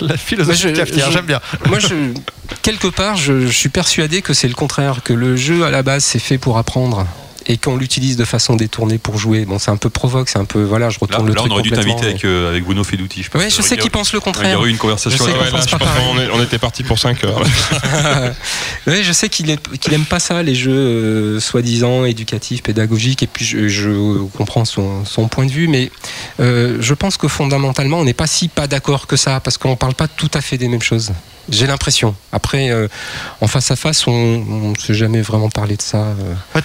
La 0.01 0.15
philosophie 0.17 0.60
je- 0.62 0.69
cafetière, 0.69 1.10
j'aime 1.10 1.25
bien. 1.25 1.41
moi, 1.67 1.79
je, 1.79 2.13
quelque 2.62 2.88
part, 2.89 3.15
je, 3.15 3.47
je 3.47 3.51
suis 3.51 3.69
persuadé 3.69 4.21
que 4.21 4.36
c'est 4.36 4.47
le 4.47 4.53
contraire, 4.53 5.01
que 5.03 5.13
le 5.13 5.36
jeu 5.36 5.65
à 5.65 5.71
la 5.71 5.82
base 5.82 6.03
c'est 6.03 6.19
fait 6.19 6.38
pour 6.38 6.60
apprendre 6.60 7.08
et 7.47 7.58
qu'on 7.58 7.75
l'utilise 7.77 8.17
de 8.17 8.25
façon 8.25 8.56
détournée 8.56 8.97
pour 8.97 9.17
jouer. 9.17 9.45
Bon, 9.45 9.60
c'est 9.60 9.71
un 9.71 9.77
peu 9.77 9.89
provoque, 9.89 10.29
c'est 10.29 10.39
un 10.39 10.45
peu 10.45 10.63
voilà, 10.63 10.89
je 10.89 10.95
Là, 10.95 10.99
retourne 11.01 11.27
le 11.27 11.34
là, 11.34 11.39
truc 11.39 11.51
on 11.51 11.53
aurait 11.56 11.63
dû 11.63 11.71
t'inviter 11.71 12.06
avec, 12.06 12.25
euh, 12.25 12.49
avec 12.49 12.63
Bruno 12.63 12.84
Feduti. 12.84 13.23
Je 13.23 13.29
pense 13.29 13.41
Ouais, 13.41 13.49
je 13.49 13.62
sais 13.62 13.77
qu'il 13.77 13.91
pense 13.91 14.13
le 14.13 14.17
Il 14.19 14.21
y 14.21 14.23
contraire. 14.23 14.58
aurait 14.60 14.69
eu 14.69 14.71
une 14.71 14.77
conversation. 14.77 15.23
Avec- 15.25 15.38
Ouais, 15.38 15.51
là, 15.51 15.60
je 15.67 16.32
on 16.34 16.41
était 16.43 16.58
parti 16.60 16.84
pour 16.84 16.97
5 16.99 17.23
heures. 17.23 17.41
Oui, 18.88 19.03
je 19.03 19.12
sais 19.13 19.29
qu'il 19.29 19.49
est- 19.49 19.77
qu'il 19.79 19.93
aime 19.93 20.06
pas 20.06 20.19
ça, 20.19 20.43
les 20.43 20.56
jeux 20.56 20.71
euh, 20.71 21.39
soi-disant 21.39 22.06
éducatifs, 22.06 22.63
pédagogiques, 22.63 23.23
et 23.23 23.27
puis 23.27 23.45
je, 23.45 23.67
je 23.67 24.23
comprends 24.38 24.65
son, 24.65 25.06
son 25.06 25.27
point 25.27 25.45
de 25.45 25.51
vue, 25.51 25.67
mais 25.67 25.91
euh, 26.39 26.77
je 26.82 26.93
pense 26.93 27.17
que 27.17 27.27
fondamentalement, 27.27 27.99
on 27.99 28.03
n'est 28.06 28.13
pas 28.13 28.27
si 28.27 28.47
pas 28.49 28.67
d'accord 28.67 29.08
que 29.08 29.15
ça, 29.15 29.39
parce 29.39 29.58
qu'on 29.58 29.75
parle 29.75 29.93
pas 29.93 30.08
tout 30.08 30.29
à 30.34 30.41
fait 30.41 30.58
des 30.58 30.67
mêmes 30.67 30.82
choses. 30.82 31.12
J'ai 31.49 31.67
l'impression. 31.67 32.15
Après, 32.32 32.69
euh, 32.69 32.88
en 33.41 33.47
face 33.47 33.69
à 33.71 33.75
face, 33.75 34.08
on 34.08 34.71
ne 34.71 34.75
s'est 34.77 34.93
jamais 34.93 35.21
vraiment 35.21 35.49
parlé 35.49 35.75
de 35.75 35.82
ça. 35.82 35.97
euh. 36.56 36.62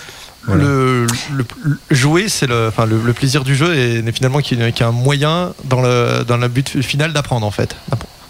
Voilà. 0.49 0.65
Le, 0.65 1.07
le- 1.37 1.45
le- 1.63 1.79
jouer, 1.91 2.29
c'est 2.29 2.47
le, 2.47 2.69
enfin, 2.69 2.87
le, 2.87 3.01
le 3.01 3.13
plaisir 3.13 3.45
du 3.45 3.55
jeu 3.55 3.75
et 3.77 4.03
finalement 4.13 4.41
qui, 4.41 4.57
qui 4.57 4.63
est 4.63 4.83
un 4.83 4.91
moyen 4.93 5.53
dans 5.65 5.81
le, 5.81 6.25
dans 6.27 6.37
le 6.39 6.49
but 6.49 6.83
final 6.83 7.13
d'apprendre 7.13 7.47
en 7.47 7.51
fait. 7.51 7.77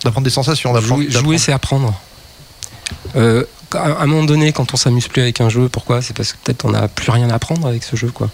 D'apprendre 0.04 0.24
des 0.24 0.30
sensations. 0.30 0.72
d'apprendre- 0.72 0.96
Jouer, 1.02 1.06
d'apprendre. 1.06 1.24
jouer, 1.26 1.38
c'est 1.38 1.52
apprendre. 1.52 2.00
Euh, 3.16 3.44
à 3.74 4.02
un 4.02 4.06
moment 4.06 4.24
donné, 4.24 4.52
quand 4.52 4.72
on 4.72 4.76
s'amuse 4.76 5.08
plus 5.08 5.20
avec 5.22 5.40
un 5.40 5.48
jeu, 5.48 5.68
pourquoi? 5.68 6.00
C'est 6.02 6.16
parce 6.16 6.32
que 6.32 6.38
peut-être 6.42 6.64
on 6.64 6.70
n'a 6.70 6.88
plus 6.88 7.10
rien 7.10 7.28
à 7.30 7.34
apprendre 7.34 7.66
avec 7.66 7.82
ce 7.84 7.96
jeu, 7.96 8.08
quoi. 8.08 8.28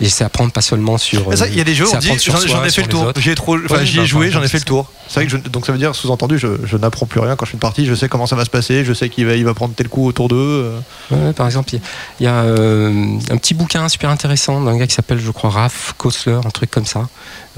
Et 0.00 0.08
c'est 0.08 0.24
apprendre 0.24 0.52
pas 0.52 0.60
seulement 0.60 0.98
sur. 0.98 1.32
Il 1.48 1.54
y 1.56 1.60
a 1.60 1.64
des 1.64 1.74
jeux, 1.74 1.84
euh, 1.84 1.88
on 1.94 1.98
dit, 2.00 2.08
j'en 2.48 2.64
ai 2.64 2.70
fait 2.70 2.82
le 2.82 2.88
tour. 2.88 3.12
J'y 3.16 3.30
ai, 3.30 3.34
trop, 3.34 3.56
enfin, 3.56 3.76
Ouais, 3.76 3.86
j'y 3.86 3.96
bah, 3.96 4.02
ai 4.02 4.06
joué, 4.06 4.30
j'en 4.30 4.42
ai 4.42 4.48
fait 4.48 4.58
le 4.58 4.64
tour. 4.64 4.90
C'est 5.08 5.14
vrai 5.20 5.24
que 5.26 5.30
je- 5.32 5.36
donc 5.36 5.66
ça 5.66 5.72
veut 5.72 5.78
dire, 5.78 5.94
sous-entendu, 5.94 6.38
je, 6.38 6.48
je 6.64 6.76
n'apprends 6.76 7.06
plus 7.06 7.20
rien 7.20 7.36
quand 7.36 7.44
je 7.44 7.50
fais 7.50 7.56
une 7.56 7.60
partie. 7.60 7.86
Je 7.86 7.94
sais 7.94 8.08
comment 8.08 8.26
ça 8.26 8.36
va 8.36 8.44
se 8.44 8.50
passer, 8.50 8.84
je 8.84 8.92
sais 8.92 9.08
qu'il 9.08 9.26
va, 9.26 9.34
il 9.36 9.44
va 9.44 9.54
prendre 9.54 9.74
tel 9.74 9.88
coup 9.88 10.06
autour 10.06 10.28
d'eux. 10.28 10.36
euh. 10.36 10.78
Ouais, 11.10 11.32
par 11.32 11.46
exemple, 11.46 11.70
il 11.72 11.76
y 11.76 11.78
a- 11.78 11.82
il 12.20 12.24
y 12.24 12.26
a, 12.26 12.42
euh, 12.42 13.18
un 13.30 13.36
petit 13.36 13.54
bouquin 13.54 13.88
super 13.88 14.10
intéressant 14.10 14.60
d'un 14.62 14.76
gars 14.76 14.86
qui 14.86 14.94
s'appelle, 14.94 15.20
je 15.20 15.30
crois, 15.30 15.50
Raph 15.50 15.94
Kosler, 15.98 16.40
un 16.44 16.50
truc 16.50 16.70
comme 16.70 16.86
ça, 16.86 17.08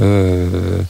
euh, 0.00 0.80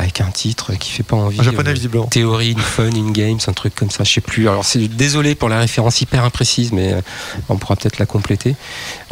avec 0.00 0.20
un 0.20 0.30
titre 0.30 0.74
qui 0.74 0.90
fait 0.90 1.02
pas 1.02 1.16
envie. 1.16 1.40
En 1.40 1.42
japonais, 1.42 1.70
euh, 1.70 1.74
visiblement. 1.74 2.06
Théorie 2.06 2.54
in 2.56 2.60
Fun 2.60 2.90
in 2.90 3.10
Games, 3.10 3.38
un 3.46 3.52
truc 3.52 3.74
comme 3.74 3.90
ça, 3.90 4.04
je 4.04 4.12
sais 4.12 4.20
plus. 4.20 4.48
Alors, 4.48 4.64
c'est 4.64 4.88
désolé 4.88 5.34
pour 5.34 5.48
la 5.48 5.58
référence 5.58 6.00
hyper 6.00 6.24
imprécise, 6.24 6.72
mais 6.72 6.92
euh, 6.92 7.00
on 7.48 7.56
pourra 7.56 7.76
peut-être 7.76 7.98
la 7.98 8.06
compléter. 8.06 8.56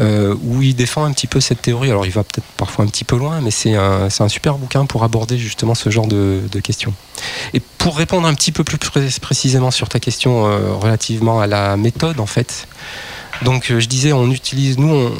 Euh, 0.00 0.34
où 0.42 0.62
il 0.62 0.74
défend 0.74 1.04
un 1.04 1.12
petit 1.12 1.26
peu 1.26 1.40
cette 1.40 1.62
théorie. 1.62 1.90
Alors, 1.90 2.06
il 2.06 2.12
va 2.12 2.24
peut-être 2.24 2.46
parfois 2.56 2.84
un 2.84 2.88
petit 2.88 3.04
peu 3.04 3.16
loin, 3.16 3.40
mais 3.40 3.50
c'est 3.50 3.74
un, 3.74 4.08
super 4.28 4.56
bouquin 4.56 4.86
pour 4.86 5.04
aborder 5.04 5.38
justement 5.38 5.74
ce 5.74 5.90
genre 5.90 6.06
de, 6.06 6.42
de 6.50 6.60
questions. 6.60 6.94
Et 7.54 7.60
pour 7.60 7.96
répondre 7.96 8.26
un 8.26 8.34
petit 8.34 8.52
peu 8.52 8.64
plus 8.64 8.78
pré- 8.78 9.08
précisément 9.20 9.70
sur 9.70 9.88
ta 9.88 10.00
question 10.00 10.46
euh, 10.46 10.72
relativement 10.74 11.40
à 11.40 11.46
la 11.46 11.76
méthode, 11.76 12.20
en 12.20 12.26
fait. 12.26 12.66
Donc, 13.42 13.66
je 13.68 13.86
disais, 13.86 14.12
on 14.12 14.30
utilise, 14.30 14.78
nous, 14.78 14.92
on, 14.92 15.12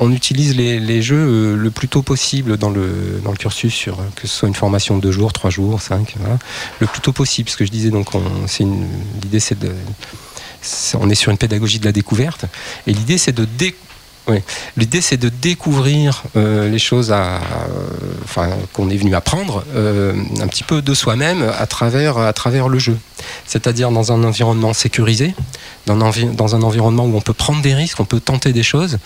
on 0.00 0.12
utilise 0.12 0.56
les, 0.56 1.02
jeux 1.02 1.16
euh, 1.16 1.56
le 1.56 1.70
plus 1.70 1.88
tôt 1.88 2.02
possible 2.02 2.56
dans 2.56 2.70
le, 2.70 3.20
dans 3.24 3.30
le 3.30 3.36
cursus, 3.36 3.88
euh, 3.88 3.92
que 4.14 4.26
ce 4.26 4.34
soit 4.38 4.48
une 4.48 4.54
formation 4.54 4.96
de 4.96 5.02
deux 5.02 5.12
jours, 5.12 5.32
trois 5.32 5.50
jours, 5.50 5.80
cinq, 5.80 6.14
voilà. 6.18 6.38
le 6.80 6.86
plus 6.86 7.00
tôt 7.00 7.12
possible. 7.12 7.48
Ce 7.48 7.56
que 7.56 7.64
je 7.64 7.70
disais, 7.70 7.90
donc, 7.90 8.08
l'idée, 9.22 9.40
c'est 9.40 9.58
de. 9.58 9.72
On 10.94 11.08
est 11.08 11.14
sur 11.14 11.30
une 11.30 11.38
pédagogie 11.38 11.78
de 11.78 11.84
la 11.84 11.92
découverte, 11.92 12.44
et 12.86 12.92
l'idée, 12.92 13.18
c'est 13.18 13.32
de 13.32 13.44
dé- 13.44 13.76
oui. 14.28 14.38
L'idée, 14.76 15.00
c'est 15.00 15.16
de 15.16 15.28
découvrir 15.28 16.22
euh, 16.36 16.68
les 16.70 16.78
choses 16.78 17.10
à, 17.12 17.36
euh, 17.36 17.40
enfin, 18.24 18.50
qu'on 18.72 18.90
est 18.90 18.96
venu 18.96 19.14
apprendre 19.14 19.64
euh, 19.74 20.14
un 20.40 20.46
petit 20.48 20.64
peu 20.64 20.82
de 20.82 20.94
soi-même 20.94 21.42
à 21.58 21.66
travers, 21.66 22.18
à 22.18 22.32
travers 22.32 22.68
le 22.68 22.78
jeu. 22.78 22.96
C'est-à-dire 23.46 23.90
dans 23.90 24.12
un 24.12 24.22
environnement 24.24 24.72
sécurisé, 24.72 25.34
dans 25.86 25.94
un, 25.96 26.02
envi- 26.02 26.34
dans 26.34 26.54
un 26.54 26.62
environnement 26.62 27.04
où 27.04 27.16
on 27.16 27.20
peut 27.20 27.32
prendre 27.32 27.60
des 27.62 27.74
risques, 27.74 27.98
on 28.00 28.04
peut 28.04 28.20
tenter 28.20 28.52
des 28.52 28.62
choses. 28.62 28.98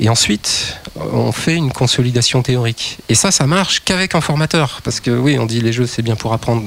Et 0.00 0.08
ensuite, 0.08 0.76
on 1.12 1.32
fait 1.32 1.54
une 1.54 1.72
consolidation 1.72 2.42
théorique. 2.42 2.98
Et 3.08 3.14
ça, 3.14 3.30
ça 3.30 3.46
marche 3.46 3.80
qu'avec 3.84 4.14
un 4.14 4.20
formateur. 4.20 4.80
Parce 4.84 5.00
que 5.00 5.10
oui, 5.10 5.38
on 5.38 5.46
dit 5.46 5.60
les 5.60 5.72
jeux, 5.72 5.86
c'est 5.86 6.02
bien 6.02 6.16
pour 6.16 6.32
apprendre. 6.32 6.62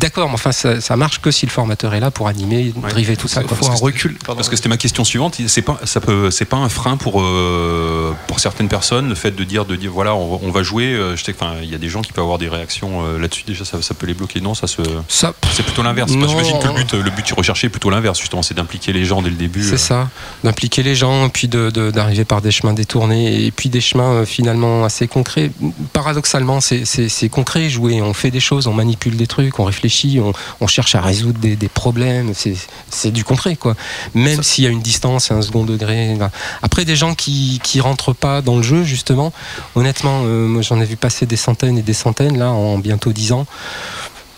D'accord, 0.00 0.28
mais 0.28 0.34
enfin, 0.34 0.52
ça, 0.52 0.80
ça 0.80 0.96
marche 0.96 1.20
que 1.20 1.30
si 1.30 1.46
le 1.46 1.50
formateur 1.50 1.94
est 1.94 2.00
là 2.00 2.10
pour 2.10 2.28
animer, 2.28 2.72
Ouais. 2.82 2.90
driver 2.90 3.16
tout 3.16 3.28
ça. 3.28 3.42
Il 3.42 3.48
faut 3.48 3.66
un 3.70 3.74
recul. 3.74 4.16
pardon. 4.18 4.36
Parce 4.36 4.48
que 4.48 4.56
c'était 4.56 4.68
ma 4.68 4.76
question 4.76 5.04
suivante. 5.04 5.38
C'est 5.46 5.62
pas, 5.62 5.78
ça 5.84 6.00
peut, 6.00 6.30
c'est 6.30 6.44
pas 6.44 6.56
un 6.56 6.68
frein 6.68 6.96
pour 6.96 7.03
euh, 7.20 8.12
pour 8.26 8.40
certaines 8.40 8.68
personnes 8.68 9.08
le 9.08 9.14
fait 9.14 9.30
de 9.30 9.44
dire 9.44 9.64
de 9.64 9.76
dire 9.76 9.90
voilà 9.92 10.14
on, 10.14 10.36
va- 10.36 10.38
on 10.42 10.50
va 10.50 10.62
jouer. 10.62 10.86
euh, 10.94 11.16
Je 11.16 11.24
sais 11.24 11.32
que, 11.32 11.38
enfin, 11.44 11.54
il 11.62 11.70
y 11.70 11.74
a 11.74 11.78
des 11.78 11.88
gens 11.88 12.02
qui 12.02 12.12
peuvent 12.12 12.24
avoir 12.24 12.38
des 12.38 12.48
réactions 12.48 13.04
euh, 13.06 13.18
là-dessus. 13.18 13.44
Déjà, 13.46 13.64
ça, 13.64 13.80
ça 13.82 13.94
peut 13.94 14.06
les 14.06 14.14
bloquer. 14.14 14.40
Non, 14.40 14.54
ça 14.54 14.66
se. 14.66 14.82
Ça, 15.08 15.32
C'est 15.52 15.62
plutôt 15.62 15.82
l'inverse. 15.82 16.10
J'imagine 16.10 16.58
que 16.58 16.66
le 16.68 16.72
but, 16.74 16.92
le 16.94 17.10
but 17.10 17.32
recherché 17.32 17.66
est 17.66 17.70
plutôt 17.70 17.90
l'inverse. 17.90 18.18
Justement, 18.18 18.42
c'est 18.42 18.54
d'impliquer 18.54 18.92
les 18.92 19.04
gens 19.04 19.22
dès 19.22 19.30
le 19.30 19.36
début. 19.36 19.62
C'est 19.62 19.76
ça, 19.78 20.08
d'impliquer 20.42 20.82
les 20.82 20.94
gens, 20.94 21.28
puis 21.28 21.48
de- 21.48 21.70
de- 21.70 21.90
d'arriver 21.90 22.24
par 22.24 22.40
des 22.42 22.50
chemins 22.50 22.72
détournés, 22.74 23.44
et 23.44 23.50
puis 23.50 23.68
des 23.68 23.80
chemins 23.80 24.24
finalement 24.24 24.84
assez 24.84 25.06
concrets. 25.08 25.50
Paradoxalement, 25.92 26.60
c'est- 26.60 26.84
concret, 27.30 27.68
jouer. 27.68 28.00
On 28.02 28.14
fait 28.14 28.30
des 28.30 28.40
choses, 28.40 28.66
on 28.66 28.72
manipule 28.74 29.16
des 29.16 29.26
trucs, 29.26 29.58
on 29.58 29.64
réfléchit, 29.64 30.20
on, 30.20 30.32
on 30.60 30.66
cherche 30.66 30.94
à 30.94 31.00
résoudre 31.00 31.38
des, 31.38 31.56
des 31.56 31.68
problèmes. 31.68 32.32
C'est- 32.34 32.54
C'est 32.90 33.10
du 33.10 33.24
concret, 33.24 33.56
quoi. 33.56 33.74
Même 34.14 34.42
s'il 34.42 34.64
y 34.64 34.66
a 34.66 34.70
une 34.70 34.80
distance, 34.82 35.30
un 35.30 35.42
second 35.42 35.64
degré. 35.64 36.14
là. 36.16 36.30
Après, 36.62 36.84
des 36.84 36.93
gens 36.96 37.14
qui 37.14 37.60
qui 37.62 37.80
rentrent 37.80 38.12
pas 38.12 38.42
dans 38.42 38.56
le 38.56 38.62
jeu, 38.62 38.82
justement, 38.84 39.32
honnêtement, 39.74 40.22
euh, 40.24 40.46
moi 40.46 40.62
j'en 40.62 40.80
ai 40.80 40.84
vu 40.84 40.96
passer 40.96 41.26
des 41.26 41.36
centaines 41.36 41.78
et 41.78 41.82
des 41.82 41.92
centaines, 41.94 42.38
là, 42.38 42.50
en 42.50 42.78
bientôt 42.78 43.12
10 43.12 43.32
ans. 43.32 43.46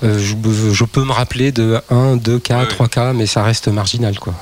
Euh, 0.02 0.18
je, 0.18 0.34
je 0.72 0.84
peux 0.84 1.04
me 1.04 1.12
rappeler 1.12 1.52
de 1.52 1.80
1, 1.90 2.16
2 2.16 2.38
cas, 2.38 2.60
Ouais. 2.60 2.68
3 2.68 2.88
cas, 2.88 3.12
mais 3.12 3.26
ça 3.26 3.42
reste 3.42 3.68
marginal, 3.68 4.18
quoi. 4.18 4.34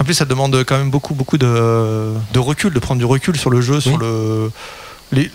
En 0.00 0.04
plus, 0.04 0.14
ça 0.14 0.24
demande 0.24 0.64
quand 0.66 0.76
même 0.76 0.90
beaucoup, 0.90 1.14
beaucoup 1.14 1.38
de, 1.38 2.12
de 2.32 2.38
recul, 2.38 2.72
de 2.72 2.78
prendre 2.78 2.98
du 2.98 3.04
recul 3.04 3.36
sur 3.36 3.50
le 3.50 3.60
jeu, 3.60 3.80
sur 3.80 3.96
le, 3.98 4.50
les, 5.14 5.30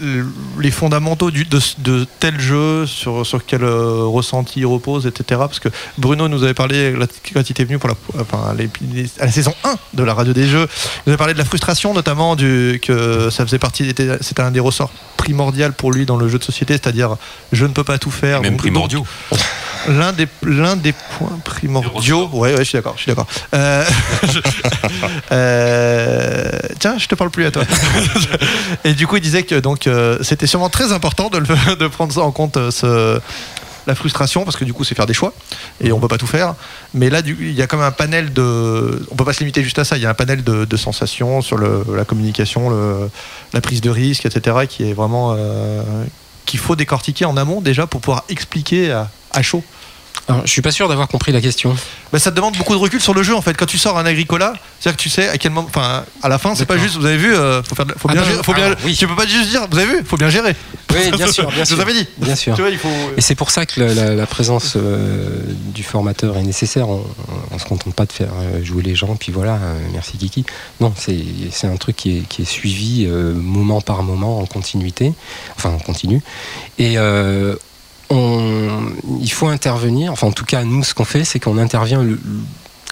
les 0.59 0.71
fondamentaux 0.71 1.31
du, 1.31 1.45
de, 1.45 1.59
de 1.79 2.05
tel 2.19 2.39
jeu, 2.39 2.85
sur, 2.85 3.25
sur 3.25 3.45
quel 3.45 3.63
euh, 3.63 4.03
ressenti 4.05 4.59
il 4.59 4.65
repose, 4.65 5.05
etc. 5.07 5.23
Parce 5.39 5.59
que 5.59 5.69
Bruno 5.97 6.27
nous 6.27 6.43
avait 6.43 6.53
parlé, 6.53 6.93
quand 7.33 7.41
il 7.47 7.51
était 7.51 7.63
venu 7.63 7.79
pour 7.79 7.89
la, 7.89 7.95
enfin, 8.19 8.53
les- 8.57 8.69
les- 8.93 9.09
à 9.19 9.25
la 9.25 9.31
saison 9.31 9.53
1 9.63 9.75
de 9.93 10.03
la 10.03 10.13
radio 10.13 10.33
des 10.33 10.47
jeux, 10.47 10.67
il 10.69 11.01
nous 11.07 11.11
avait 11.11 11.17
parlé 11.17 11.33
de 11.33 11.39
la 11.39 11.45
frustration, 11.45 11.93
notamment 11.93 12.35
du, 12.35 12.79
que 12.83 13.29
ça 13.29 13.45
faisait 13.45 13.59
partie, 13.59 13.87
était- 13.87 14.17
c'était 14.21 14.41
un 14.41 14.51
des 14.51 14.59
ressorts 14.59 14.91
primordial 15.17 15.73
pour 15.73 15.91
lui 15.91 16.05
dans 16.05 16.17
le 16.17 16.27
jeu 16.29 16.39
de 16.39 16.43
société, 16.43 16.73
c'est-à-dire 16.73 17.15
je 17.51 17.65
ne 17.65 17.73
peux 17.73 17.83
pas 17.83 17.97
tout 17.97 18.11
faire. 18.11 18.41
Même 18.41 18.51
donc- 18.53 18.59
primordiaux. 18.59 19.05
donc, 19.31 19.39
L'un 19.87 20.11
des, 20.11 20.27
l'un 20.43 20.75
des 20.75 20.91
points 21.17 21.39
primordiaux. 21.45 22.29
Ouais, 22.33 22.51
ouais, 22.51 22.57
je 22.59 22.63
suis 22.65 22.77
d'accord, 22.77 22.95
je 22.97 23.03
suis 23.03 23.09
d'accord. 23.11 23.27
Euh, 23.53 23.85
je- 24.23 24.39
euh, 25.31 26.49
tiens, 26.79 26.97
je 26.97 27.07
te 27.07 27.15
parle 27.15 27.29
plus 27.29 27.45
à 27.45 27.51
toi. 27.51 27.63
Et 28.83 28.93
du 28.93 29.07
coup, 29.07 29.15
il 29.17 29.21
disait 29.21 29.43
que 29.43 29.55
donc 29.69 29.85
euh, 29.85 30.17
c'était 30.23 30.47
sûrement 30.47 30.69
très 30.69 30.91
important 30.93 31.29
de, 31.29 31.87
prendre 31.89 32.11
ça 32.11 32.21
en 32.21 32.31
compte, 32.31 32.57
euh, 32.57 33.19
la 33.85 33.93
frustration, 33.93 34.43
parce 34.43 34.57
que 34.57 34.65
du 34.65 34.73
coup, 34.73 34.83
c'est 34.83 34.95
faire 34.95 35.05
des 35.05 35.13
choix 35.13 35.31
et 35.79 35.91
on 35.91 35.99
peut 35.99 36.07
pas 36.07 36.17
tout 36.17 36.25
faire. 36.25 36.55
Mais 36.95 37.11
là, 37.11 37.19
il 37.23 37.51
y 37.51 37.61
a 37.61 37.67
comme 37.67 37.81
un 37.81 37.91
panel 37.91 38.33
de. 38.33 39.05
On 39.11 39.15
peut 39.15 39.25
pas 39.25 39.33
se 39.33 39.41
limiter 39.41 39.61
juste 39.61 39.77
à 39.77 39.83
ça. 39.83 39.95
Il 39.95 40.01
y 40.01 40.07
a 40.07 40.09
un 40.09 40.15
panel 40.15 40.43
de, 40.43 40.77
sensations 40.77 41.41
sur 41.41 41.59
la 41.59 42.03
communication, 42.03 43.11
la 43.53 43.61
prise 43.61 43.81
de 43.81 43.91
risque, 43.91 44.25
etc., 44.25 44.57
qui 44.67 44.89
est 44.89 44.93
vraiment 44.93 45.35
euh, 45.37 45.83
qu'il 46.47 46.59
faut 46.59 46.75
décortiquer 46.75 47.25
en 47.25 47.37
amont 47.37 47.61
déjà 47.61 47.85
pour 47.85 48.01
pouvoir 48.01 48.23
expliquer 48.27 48.91
à 48.91 49.41
chaud. 49.43 49.63
Alors, 50.29 50.45
je 50.45 50.51
suis 50.51 50.61
pas 50.61 50.71
sûr 50.71 50.87
d'avoir 50.87 51.07
compris 51.07 51.31
la 51.31 51.41
question. 51.41 51.75
Bah, 52.13 52.19
ça 52.19 52.29
te 52.29 52.35
demande 52.35 52.55
beaucoup 52.55 52.73
de 52.73 52.79
recul 52.79 53.01
sur 53.01 53.13
le 53.15 53.23
jeu 53.23 53.35
en 53.35 53.41
fait. 53.41 53.55
Quand 53.57 53.65
tu 53.65 53.77
sors 53.79 53.97
un 53.97 54.05
Agricola, 54.05 54.53
c'est-à-dire 54.79 54.97
que 54.97 55.01
tu 55.01 55.09
sais 55.09 55.27
à 55.27 55.37
quel 55.39 55.51
moment. 55.51 55.67
Enfin, 55.67 56.05
à 56.21 56.29
la 56.29 56.37
fin, 56.37 56.53
c'est 56.55 56.65
pas 56.67 56.77
juste. 56.77 56.95
Vous 56.97 57.05
avez 57.05 57.17
vu, 57.17 57.33
euh, 57.35 57.63
faut 57.63 57.73
faire, 57.75 57.85
faut 57.97 58.07
bien, 58.07 58.23
gérer- 58.23 58.43
faut 58.43 58.53
bien. 58.53 58.65
alors, 58.67 58.77
oui. 58.85 58.95
Tu 58.95 59.07
peux 59.07 59.15
pas 59.15 59.25
juste 59.25 59.49
dire. 59.49 59.67
Vous 59.69 59.77
avez 59.77 59.87
vu, 59.97 60.03
faut 60.05 60.17
bien 60.17 60.29
gérer. 60.29 60.55
Oui, 60.93 61.11
bien 61.17 61.27
sûr, 61.31 61.49
bien 61.51 61.63
Je 61.63 61.69
sûr. 61.69 61.75
vous 61.75 61.81
avais 61.81 61.93
dit. 61.93 62.07
Bien 62.17 62.35
sûr. 62.35 62.53
Tu 62.55 62.61
vois, 62.61 62.69
il 62.69 62.77
faut. 62.77 62.89
Et 63.17 63.21
c'est 63.21 63.35
pour 63.35 63.49
ça 63.51 63.65
que 63.65 63.79
la, 63.81 63.93
la- 63.93 64.15
la 64.15 64.25
présence 64.27 64.73
euh, 64.75 65.41
du 65.73 65.81
formateur 65.83 66.37
est 66.37 66.43
nécessaire. 66.43 66.87
On, 66.89 67.03
on 67.51 67.57
se 67.59 67.65
contente 67.65 67.95
pas 67.95 68.05
de 68.05 68.11
faire 68.11 68.29
euh, 68.39 68.63
jouer 68.63 68.83
les 68.83 68.95
gens, 68.95 69.15
puis 69.15 69.31
voilà, 69.31 69.53
euh, 69.55 69.79
merci 69.93 70.17
Kiki. 70.17 70.45
Non, 70.79 70.93
c'est 70.95 71.17
c'est 71.51 71.67
un 71.67 71.75
truc 71.77 71.95
qui 71.95 72.19
est, 72.19 72.21
qui 72.29 72.43
est 72.43 72.45
suivi 72.45 73.05
euh, 73.07 73.33
moment 73.33 73.81
par 73.81 74.03
moment 74.03 74.39
en 74.39 74.45
continuité, 74.45 75.11
enfin 75.57 75.69
en 75.71 75.79
continu. 75.79 76.21
Et 76.77 76.97
euh, 76.99 77.55
il 78.11 79.31
faut 79.31 79.47
intervenir. 79.47 80.11
Enfin, 80.11 80.27
en 80.27 80.31
tout 80.31 80.45
cas, 80.45 80.63
nous, 80.63 80.83
ce 80.83 80.93
qu'on 80.93 81.05
fait, 81.05 81.23
c'est 81.23 81.39
qu'on 81.39 81.57
intervient. 81.57 82.03
Le, 82.03 82.19